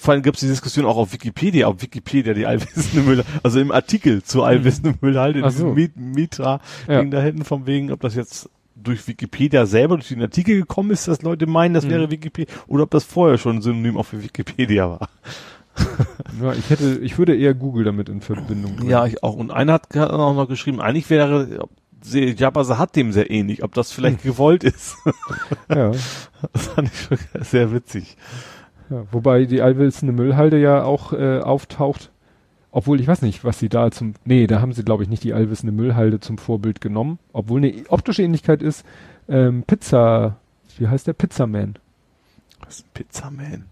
vor 0.00 0.12
allem 0.14 0.22
gibt 0.22 0.36
es 0.36 0.40
die 0.40 0.48
Diskussion 0.48 0.84
auch 0.86 0.96
auf 0.96 1.12
Wikipedia, 1.12 1.68
ob 1.68 1.82
Wikipedia 1.82 2.34
die 2.34 2.46
allwissende 2.46 3.02
Müllhalde, 3.02 3.30
also 3.42 3.60
im 3.60 3.70
Artikel 3.72 4.22
zur 4.22 4.46
allwissenden 4.46 4.96
Müllhalde, 5.00 5.38
in 5.40 5.44
Ach 5.44 5.50
so. 5.50 5.74
diesem 5.74 5.74
Mit- 5.74 5.96
Mitra-Ding 6.16 6.94
Ja. 6.94 7.04
da 7.04 7.20
hinten, 7.22 7.44
von 7.44 7.66
wegen, 7.66 7.92
ob 7.92 8.00
das 8.00 8.14
jetzt 8.14 8.48
durch 8.74 9.06
Wikipedia 9.08 9.64
selber, 9.66 9.96
durch 9.96 10.08
den 10.08 10.20
Artikel 10.22 10.58
gekommen 10.58 10.90
ist, 10.90 11.08
dass 11.08 11.22
Leute 11.22 11.46
meinen, 11.46 11.74
das 11.74 11.84
Mhm. 11.86 11.90
wäre 11.90 12.10
Wikipedia, 12.10 12.52
oder 12.66 12.82
ob 12.82 12.90
das 12.90 13.04
vorher 13.04 13.38
schon 13.38 13.56
ein 13.56 13.62
Synonym 13.62 13.96
auch 13.96 14.04
für 14.06 14.22
Wikipedia 14.22 14.88
war. 14.90 15.08
Ja, 16.42 16.52
ich 16.54 16.68
hätte, 16.70 16.98
ich 17.02 17.18
würde 17.18 17.36
eher 17.36 17.52
Google 17.54 17.84
damit 17.84 18.08
in 18.08 18.20
Verbindung 18.22 18.76
bringen. 18.76 18.90
Ja, 18.90 19.04
ich 19.06 19.22
auch. 19.22 19.34
Und 19.34 19.50
einer 19.50 19.74
hat 19.74 19.94
hat 19.94 20.10
auch 20.10 20.34
noch 20.34 20.48
geschrieben, 20.48 20.80
eigentlich 20.80 21.08
wäre 21.10 21.68
Jabba 22.12 22.66
hat 22.78 22.96
dem 22.96 23.12
sehr 23.12 23.30
ähnlich, 23.30 23.62
ob 23.62 23.74
das 23.74 23.92
vielleicht 23.92 24.22
gewollt 24.22 24.64
ist. 24.64 24.96
ja, 25.68 25.92
Das 26.52 26.66
fand 26.68 26.90
ich 26.92 27.00
schon 27.00 27.18
sehr 27.42 27.72
witzig. 27.72 28.16
Ja. 28.90 29.04
Wobei 29.10 29.44
die 29.46 29.62
allwissende 29.62 30.12
Müllhalde 30.12 30.58
ja 30.60 30.82
auch 30.84 31.12
äh, 31.12 31.40
auftaucht. 31.40 32.10
Obwohl, 32.70 33.00
ich 33.00 33.08
weiß 33.08 33.22
nicht, 33.22 33.42
was 33.44 33.58
sie 33.58 33.68
da 33.70 33.90
zum, 33.90 34.14
nee, 34.26 34.46
da 34.46 34.60
haben 34.60 34.72
sie, 34.72 34.84
glaube 34.84 35.02
ich, 35.02 35.08
nicht 35.08 35.24
die 35.24 35.32
allwissende 35.32 35.72
Müllhalde 35.72 36.20
zum 36.20 36.36
Vorbild 36.36 36.80
genommen. 36.82 37.18
Obwohl 37.32 37.60
eine 37.64 37.72
optische 37.88 38.22
Ähnlichkeit 38.22 38.60
ist, 38.60 38.84
ähm, 39.28 39.62
Pizza, 39.66 40.36
wie 40.78 40.86
heißt 40.88 41.06
der? 41.06 41.14
Pizzaman. 41.14 41.76
Was 42.64 42.80
ist 42.80 42.86
ein 42.86 42.90
Pizzaman? 42.92 43.64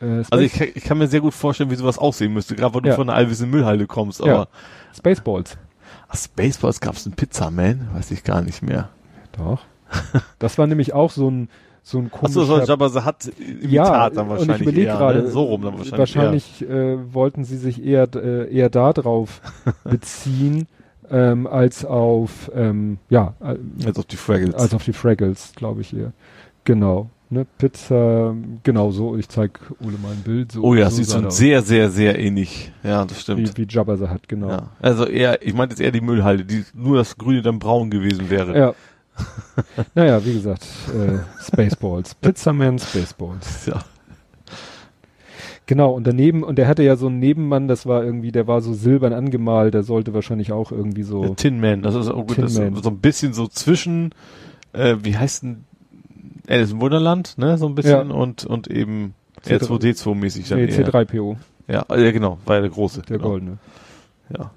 Äh, 0.00 0.22
Also 0.30 0.38
ich, 0.38 0.52
kann- 0.52 0.68
ich 0.72 0.84
kann 0.84 0.98
mir 0.98 1.08
sehr 1.08 1.20
gut 1.20 1.34
vorstellen, 1.34 1.70
wie 1.70 1.74
sowas 1.76 1.98
aussehen 1.98 2.32
müsste, 2.32 2.54
gerade 2.54 2.74
wenn 2.76 2.84
du 2.84 2.90
Ja. 2.90 2.94
von 2.94 3.08
einer 3.10 3.16
allwissenden 3.18 3.50
Müllhalde 3.50 3.86
kommst. 3.88 4.20
Ja. 4.24 4.34
Aber 4.34 4.48
Spaceballs. 4.96 5.58
ach, 6.08 6.16
Spaceballs 6.16 6.80
gab 6.80 6.94
es 6.94 7.06
einen 7.06 7.16
Pizzaman? 7.16 7.88
Weiß 7.94 8.12
ich 8.12 8.22
gar 8.22 8.42
nicht 8.42 8.62
mehr. 8.62 8.88
Doch. 9.32 9.62
das 10.38 10.58
war 10.58 10.68
nämlich 10.68 10.92
auch 10.92 11.10
so 11.10 11.28
ein, 11.28 11.48
so 11.88 11.98
ein 11.98 12.10
Achso, 12.12 12.18
komischer 12.18 12.66
so 12.66 12.72
Jabba 12.72 13.04
hat 13.04 13.30
Imitat 13.38 13.70
ja, 13.70 14.10
dann 14.10 14.26
und 14.26 14.30
wahrscheinlich 14.30 14.56
ich 14.56 14.62
überlege 14.62 14.86
eher, 14.88 14.96
gerade, 14.98 15.22
ne? 15.22 15.30
so 15.30 15.42
rum 15.42 15.62
dann 15.62 15.78
wahrscheinlich. 15.78 15.98
wahrscheinlich 15.98 16.68
äh, 16.68 17.14
wollten 17.14 17.44
sie 17.44 17.56
sich 17.56 17.82
eher 17.82 18.06
äh, 18.14 18.54
eher 18.54 18.68
da 18.68 18.92
drauf 18.92 19.40
beziehen 19.84 20.66
ähm, 21.10 21.46
als 21.46 21.86
auf 21.86 22.50
ähm, 22.54 22.98
ja 23.08 23.32
äh. 23.40 23.56
Jetzt 23.78 23.98
auf 23.98 24.04
die 24.04 24.16
Fraggles. 24.16 24.54
als 24.54 24.74
auf 24.74 24.84
die 24.84 24.92
Fraggles, 24.92 25.52
glaube 25.56 25.80
ich 25.80 25.96
eher. 25.96 26.12
Genau. 26.64 27.08
Ne, 27.30 27.46
Pizza, 27.58 28.34
genau 28.62 28.90
so. 28.90 29.16
Ich 29.16 29.28
zeig 29.28 29.58
Ole 29.84 29.98
mal 30.02 30.12
ein 30.12 30.22
Bild. 30.22 30.52
So, 30.52 30.62
oh 30.62 30.74
ja, 30.74 30.90
so 30.90 31.02
sieht 31.02 31.24
aus. 31.24 31.36
sehr, 31.36 31.60
sehr, 31.60 31.90
sehr 31.90 32.18
ähnlich. 32.18 32.72
Ja, 32.82 33.04
das 33.04 33.20
stimmt. 33.20 33.56
wie, 33.56 33.62
wie 33.62 33.66
Jabba 33.68 33.96
sie 33.96 34.08
hat, 34.08 34.28
genau. 34.28 34.48
Ja. 34.48 34.70
Also 34.80 35.06
eher, 35.06 35.46
ich 35.46 35.52
meinte 35.52 35.74
jetzt 35.74 35.80
eher 35.80 35.90
die 35.90 36.00
Müllhalde, 36.00 36.46
die 36.46 36.64
nur 36.72 36.96
das 36.96 37.18
Grüne 37.18 37.42
dann 37.42 37.58
braun 37.58 37.90
gewesen 37.90 38.30
wäre. 38.30 38.58
Ja. 38.58 38.74
naja, 39.94 40.24
wie 40.24 40.32
gesagt, 40.34 40.66
äh, 40.94 41.18
Spaceballs. 41.42 42.14
Pizzaman 42.16 42.78
Spaceballs. 42.78 43.66
Ja. 43.66 43.80
Genau, 45.66 45.90
und 45.92 46.06
daneben, 46.06 46.42
und 46.44 46.56
der 46.56 46.66
hatte 46.66 46.82
ja 46.82 46.96
so 46.96 47.08
einen 47.08 47.18
Nebenmann, 47.18 47.68
das 47.68 47.84
war 47.84 48.02
irgendwie, 48.02 48.32
der 48.32 48.46
war 48.46 48.62
so 48.62 48.72
silbern 48.72 49.12
angemalt, 49.12 49.74
der 49.74 49.82
sollte 49.82 50.14
wahrscheinlich 50.14 50.50
auch 50.50 50.72
irgendwie 50.72 51.02
so. 51.02 51.20
Der 51.22 51.36
Tin 51.36 51.60
Man, 51.60 51.82
das 51.82 51.94
ist 51.94 52.08
auch 52.08 52.26
gut, 52.26 52.38
das 52.38 52.52
ist 52.56 52.82
so 52.82 52.88
ein 52.90 52.98
bisschen 53.00 53.34
so 53.34 53.46
zwischen, 53.48 54.14
äh, 54.72 54.96
wie 55.02 55.16
heißt 55.18 55.42
denn, 55.42 55.64
Alice 56.48 56.72
im 56.72 56.80
Wunderland, 56.80 57.36
ne, 57.36 57.58
so 57.58 57.66
ein 57.66 57.74
bisschen 57.74 58.08
Ja. 58.08 58.14
und, 58.16 58.46
und 58.46 58.68
eben 58.68 59.12
C3. 59.44 59.58
R2D2 59.68 60.14
mäßig 60.14 60.48
dann 60.48 60.58
Nee, 60.58 60.70
eher. 60.70 60.88
C3PO, 60.88 61.36
Ja, 61.68 61.84
äh, 61.90 62.02
ja, 62.02 62.12
genau, 62.12 62.38
war 62.46 62.56
ja 62.56 62.62
der 62.62 62.70
große. 62.70 63.02
der 63.02 63.18
genau. 63.18 63.28
goldene. 63.28 63.58
Ja. 64.34 64.50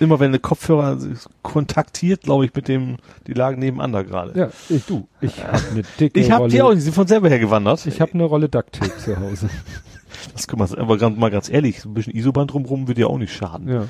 Immer 0.00 0.20
wenn 0.20 0.28
eine 0.28 0.38
Kopfhörer 0.38 0.98
kontaktiert, 1.42 2.22
glaube 2.22 2.44
ich, 2.44 2.54
mit 2.54 2.68
dem, 2.68 2.96
die 3.26 3.32
lagen 3.32 3.58
nebeneinander 3.58 4.04
gerade. 4.04 4.38
Ja, 4.38 4.50
ich, 4.68 4.84
du, 4.84 5.08
ich 5.20 5.42
habe 5.44 5.62
eine 5.70 5.82
dicke 5.98 6.20
Ich 6.20 6.30
habe 6.30 6.48
die 6.48 6.62
auch 6.62 6.70
nicht, 6.70 6.78
sie 6.78 6.84
sind 6.84 6.94
von 6.94 7.06
selber 7.06 7.28
her 7.28 7.38
gewandert. 7.38 7.86
ich 7.86 8.00
habe 8.00 8.14
eine 8.14 8.24
Rolle 8.24 8.48
Duct 8.48 8.72
Tape 8.72 8.96
zu 8.96 9.18
Hause. 9.18 9.48
das 10.32 10.46
können 10.46 10.60
wir 10.60 10.78
aber 10.78 10.98
ganz, 10.98 11.18
mal 11.18 11.30
ganz 11.30 11.48
ehrlich, 11.48 11.80
so 11.80 11.88
ein 11.88 11.94
bisschen 11.94 12.14
Isoband 12.14 12.52
drumrum 12.52 12.88
würde 12.88 13.02
ja 13.02 13.06
auch 13.06 13.18
nicht 13.18 13.34
schaden. 13.34 13.68
Ja. 13.68 13.84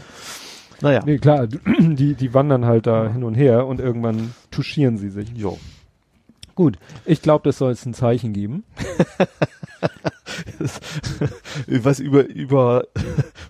Naja. 0.81 1.03
Nee, 1.05 1.19
klar, 1.19 1.47
die, 1.79 2.15
die 2.15 2.35
wandern 2.35 2.67
halt 2.67 2.87
da 2.87 3.09
hin 3.09 3.25
und 3.25 3.35
her 3.35 3.67
und 3.67 3.81
irgendwann 3.81 4.35
touchieren 4.51 4.99
sie 4.99 5.11
sich. 5.11 5.31
Jo. 5.35 5.59
Gut, 6.57 6.77
ich 7.05 7.23
glaube, 7.23 7.45
das 7.45 7.59
soll 7.59 7.71
es 7.71 7.87
ein 7.87 7.95
Zeichen 7.95 8.33
geben. 8.33 8.65
Weiß 11.69 12.01
über, 12.01 12.25
über 12.27 12.85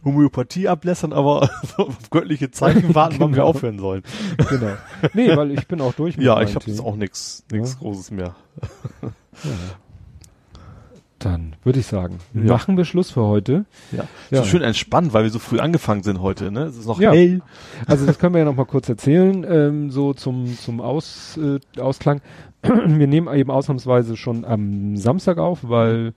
Homöopathie 0.05 0.69
ablässern, 0.69 1.13
aber 1.13 1.49
auf 1.79 2.11
göttliche 2.11 2.51
Zeichen 2.51 2.95
warten, 2.95 3.17
wann 3.19 3.31
wir 3.31 3.37
Genau. 3.37 3.47
aufhören 3.49 3.79
sollen. 3.79 4.03
Genau. 4.51 4.73
Nee, 5.15 5.35
weil 5.37 5.51
ich 5.53 5.67
bin 5.67 5.81
auch 5.81 5.95
durch 5.95 6.17
mit 6.17 6.27
Ja, 6.27 6.41
ich 6.43 6.55
habe 6.55 6.65
jetzt 6.67 6.81
auch 6.81 6.97
nix 6.97 7.45
Ja. 7.51 7.63
Großes 7.63 8.11
mehr. 8.11 8.35
Ja. 9.03 9.09
Dann 11.19 11.57
würde 11.65 11.81
ich 11.81 11.87
sagen, 11.87 12.19
Ja. 12.35 12.53
machen 12.53 12.77
wir 12.77 12.85
Schluss 12.85 13.11
für 13.11 13.23
heute. 13.25 13.65
Ja. 13.91 14.05
Ja. 14.31 14.43
So 14.43 14.49
schön 14.51 14.63
entspannt, 14.63 15.13
weil 15.15 15.25
wir 15.25 15.31
so 15.31 15.39
früh 15.39 15.59
angefangen 15.61 16.03
sind 16.03 16.21
heute, 16.21 16.53
ne? 16.53 16.65
Es 16.65 16.77
ist 16.77 16.87
noch 16.87 17.01
Ja. 17.01 17.13
hell. 17.13 17.41
Also 17.87 18.05
das 18.05 18.19
können 18.19 18.35
wir 18.35 18.41
ja 18.41 18.45
noch 18.45 18.55
mal 18.55 18.67
kurz 18.67 18.89
erzählen, 18.89 19.45
ähm, 19.49 19.91
so 19.91 20.13
zum, 20.13 20.57
zum 20.59 20.81
Aus, 20.81 21.39
äh, 21.39 21.59
Ausklang. 21.81 22.21
Wir 22.99 23.07
nehmen 23.07 23.33
eben 23.35 23.51
ausnahmsweise 23.51 24.17
schon 24.17 24.45
am 24.45 24.97
Samstag 24.97 25.39
auf, 25.39 25.61
weil 25.69 26.15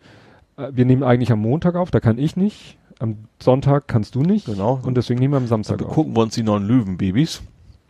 äh, 0.58 0.70
wir 0.72 0.86
nehmen 0.86 1.04
eigentlich 1.04 1.32
am 1.32 1.40
Montag 1.40 1.76
auf, 1.76 1.92
da 1.92 2.00
kann 2.00 2.18
ich 2.18 2.36
nicht. 2.36 2.78
Am 3.00 3.16
Sonntag 3.42 3.88
kannst 3.88 4.16
du 4.16 4.22
nicht. 4.24 4.46
Genau. 4.48 4.80
Und 4.84 4.96
deswegen 4.98 5.20
nehmen 5.20 5.34
wir 5.34 5.38
am 5.38 5.48
Samstag 5.48 5.78
Dann 5.78 5.88
auf. 5.88 5.94
gucken 5.94 6.16
wir 6.16 6.22
uns 6.22 6.36
die 6.36 6.44
neuen 6.44 6.68
Löwenbabys. 6.68 7.42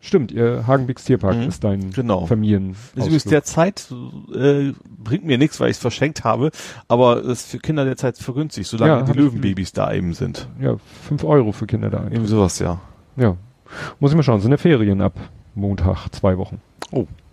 Stimmt, 0.02 0.32
ihr 0.32 0.66
Hagenbecks 0.66 1.04
Tierpark 1.04 1.36
Mhm. 1.36 1.42
ist 1.50 1.64
dein 1.64 1.92
Genau. 1.92 2.26
Familien. 2.26 2.70
Das 2.96 3.04
ist 3.04 3.08
übrigens 3.08 3.24
derzeit, 3.26 3.92
äh, 4.34 4.72
bringt 5.04 5.26
mir 5.26 5.38
nichts, 5.38 5.60
weil 5.60 5.70
ich 5.72 5.76
es 5.78 5.82
verschenkt 5.82 6.24
habe, 6.24 6.52
aber 6.88 7.18
es 7.18 7.42
ist 7.42 7.52
für 7.52 7.58
Kinder 7.60 7.84
derzeit 7.84 8.18
vergünstigt, 8.18 8.70
solange 8.70 8.92
Ja, 8.94 9.02
die 9.02 9.12
Löwenbabys 9.12 9.74
da 9.74 9.92
eben 9.92 10.14
sind. 10.14 10.48
Ja, 10.62 10.78
fünf 11.04 11.24
Euro 11.26 11.52
für 11.52 11.66
Kinder 11.66 11.90
da. 11.90 12.04
Irgendwie 12.04 12.28
sowas, 12.28 12.60
ja. 12.60 12.80
Ja. 13.18 13.36
Muss 14.00 14.12
ich 14.12 14.16
mal 14.16 14.24
schauen, 14.24 14.40
sind 14.40 14.52
ja 14.52 14.58
Ferien 14.58 15.02
ab 15.02 15.14
Montag, 15.54 16.08
zwei 16.14 16.38
Wochen. 16.38 16.62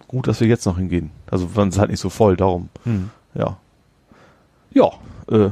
Gut, 0.09 0.28
dass 0.28 0.41
wir 0.41 0.49
jetzt 0.49 0.67
noch 0.67 0.78
hingehen. 0.78 1.10
Also 1.31 1.51
wann 1.55 1.68
ist 1.68 1.78
halt 1.78 1.91
nicht 1.91 2.01
so 2.01 2.10
voll, 2.10 2.36
darum. 2.36 2.68
Ja. 3.35 3.59
Ja, 4.73 4.91
äh, 5.31 5.51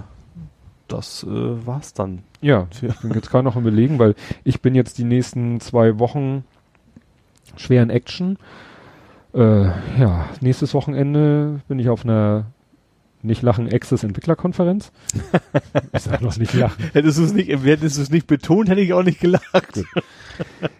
das 0.89 1.24
äh, 1.24 1.66
war's 1.66 1.94
dann. 1.94 2.23
Ja, 2.41 2.68
ich 2.70 2.81
bin 3.00 3.12
jetzt 3.15 3.31
gerade 3.31 3.44
noch 3.44 3.57
am 3.57 3.62
überlegen, 3.62 3.99
weil 3.99 4.15
ich 4.44 4.60
bin 4.60 4.74
jetzt 4.74 4.99
die 4.99 5.05
nächsten 5.05 5.60
zwei 5.60 5.99
Wochen 5.99 6.44
schwer 7.57 7.83
in 7.83 7.91
Action. 7.91 8.39
Äh, 9.33 9.65
ja, 9.99 10.28
nächstes 10.41 10.74
Wochenende 10.74 11.60
bin 11.68 11.78
ich 11.78 11.89
auf 11.89 12.05
einer 12.05 12.47
nicht 13.23 13.42
lachen 13.42 13.73
Access 13.73 14.05
Entwicklerkonferenz. 14.05 14.92
ich 15.92 16.02
sag 16.02 16.20
noch 16.20 16.36
nicht 16.36 16.52
lachen. 16.52 16.84
Hättest 16.92 17.18
du 17.18 17.24
es 17.24 17.33
nicht, 17.33 17.49
hättest 17.49 17.97
du 17.97 18.02
es 18.02 18.10
nicht 18.10 18.26
betont, 18.26 18.68
hätte 18.68 18.83
ich 18.83 18.92
auch 18.92 19.02
nicht 19.02 19.20
gelacht. 19.20 19.83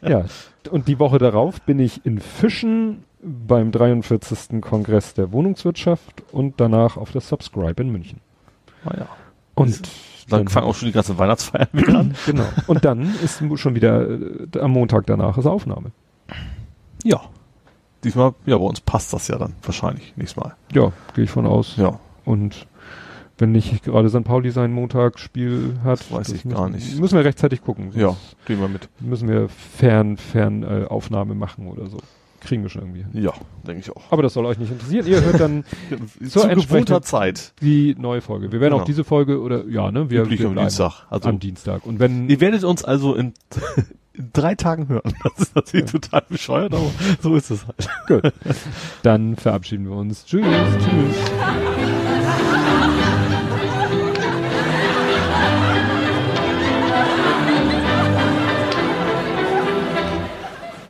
Ja, 0.03 0.27
und 0.71 0.87
die 0.89 0.99
Woche 0.99 1.19
darauf 1.19 1.63
bin 1.63 1.79
ich 1.79 2.05
in 2.05 2.21
Fischen 2.21 3.05
beim 3.25 3.73
43. 3.73 4.61
Kongress 4.61 5.15
der 5.15 5.33
Wohnungswirtschaft 5.33 6.23
und 6.33 6.61
danach 6.61 6.97
auf 6.97 7.13
der 7.13 7.21
Subscribe 7.21 7.83
in 7.83 7.91
München. 7.91 8.21
Naja. 8.85 9.09
Und 9.55 9.83
Dann 10.29 10.49
fangen 10.49 10.67
auch 10.67 10.75
schon 10.75 10.87
die 10.87 10.93
ganzen 10.93 11.19
Weihnachtsfeiern 11.19 11.69
wieder 11.73 11.99
an. 11.99 12.15
genau. 12.27 12.47
Und 12.67 12.85
dann 12.85 13.15
ist 13.23 13.43
schon 13.57 13.75
wieder 13.75 14.09
äh, 14.09 14.59
am 14.59 14.73
Montag 14.73 15.07
danach 15.07 15.39
ist 15.39 15.47
Aufnahme. 15.47 15.93
Ja. 17.03 17.21
Diesmal, 18.03 18.35
ja, 18.45 18.59
bei 18.59 18.65
uns 18.65 18.81
passt 18.81 19.13
das 19.13 19.29
ja 19.29 19.39
dann 19.39 19.55
wahrscheinlich 19.63 20.15
nächstes 20.17 20.43
Mal. 20.43 20.55
Ja, 20.73 20.93
gehe 21.15 21.25
ich 21.25 21.31
von 21.31 21.47
aus. 21.47 21.77
Ja. 21.77 21.99
Und 22.25 22.67
wenn 23.39 23.53
nicht 23.53 23.83
gerade 23.83 24.09
St. 24.09 24.25
Pauli 24.25 24.51
sein 24.51 24.73
Montagsspiel 24.73 25.81
hat, 25.83 26.01
Das 26.01 26.13
weiß 26.13 26.29
ich 26.29 26.45
müssen, 26.45 26.57
gar 26.57 26.69
nicht. 26.69 26.99
Müssen 26.99 27.17
wir 27.17 27.25
rechtzeitig 27.25 27.63
gucken. 27.63 27.93
Ja, 27.95 28.17
gehen 28.47 28.61
wir 28.61 28.69
mit. 28.69 28.89
Müssen 29.01 29.29
wir 29.29 29.49
fern, 29.49 30.17
fern 30.17 30.63
äh, 30.63 30.85
Aufnahme 30.87 31.35
machen 31.35 31.67
oder 31.67 31.87
so. 31.89 31.99
Kriegen 32.45 32.63
wir 32.63 32.69
schon 32.71 32.83
irgendwie 32.83 33.03
hin. 33.03 33.11
Ja, 33.23 33.33
denke 33.67 33.81
ich 33.81 33.91
auch. 33.91 34.03
Aber 34.11 34.23
das 34.23 34.35
soll 34.35 34.45
euch 34.47 34.59
nicht 34.59 34.71
interessieren. 34.71 35.07
Ihr 35.07 35.23
hört 35.23 35.41
dann 35.41 35.65
Zu 36.29 36.47
gewohnter 36.49 37.03
Zeit. 37.03 37.53
die 37.63 37.95
neue 37.99 38.21
Folge. 38.21 38.53
Wir 38.53 38.61
werden 38.61 38.73
Genau. 38.73 38.83
auch 38.83 38.87
diese 38.87 39.05
Folge 39.05 39.41
oder 39.41 39.67
ja, 39.67 39.91
ne? 39.91 40.11
Wir, 40.11 40.23
Üblich 40.23 40.41
wir 40.41 40.49
am 40.49 40.57
Dienstag. 40.57 41.07
Also, 41.11 41.29
am 41.29 41.39
Dienstag. 41.39 41.87
Und 41.87 41.99
wenn 42.01 42.29
ihr 42.29 42.41
werdet 42.41 42.65
uns 42.65 42.85
also 42.85 43.15
in, 43.15 43.33
in 44.13 44.31
drei 44.33 44.55
Tagen 44.55 44.89
hören. 44.89 45.13
Das 45.37 45.49
ist 45.49 45.57
natürlich 45.57 45.91
total 45.91 46.23
bescheuert, 46.29 46.75
aber 46.75 46.91
so 47.21 47.35
ist 47.35 47.51
es 47.51 47.67
halt. 47.67 47.89
gut, 48.07 48.33
dann 49.03 49.37
verabschieden 49.37 49.89
wir 49.89 49.97
uns. 49.97 50.25
Tschüss. 50.27 50.45
Tschüss. 50.45 51.74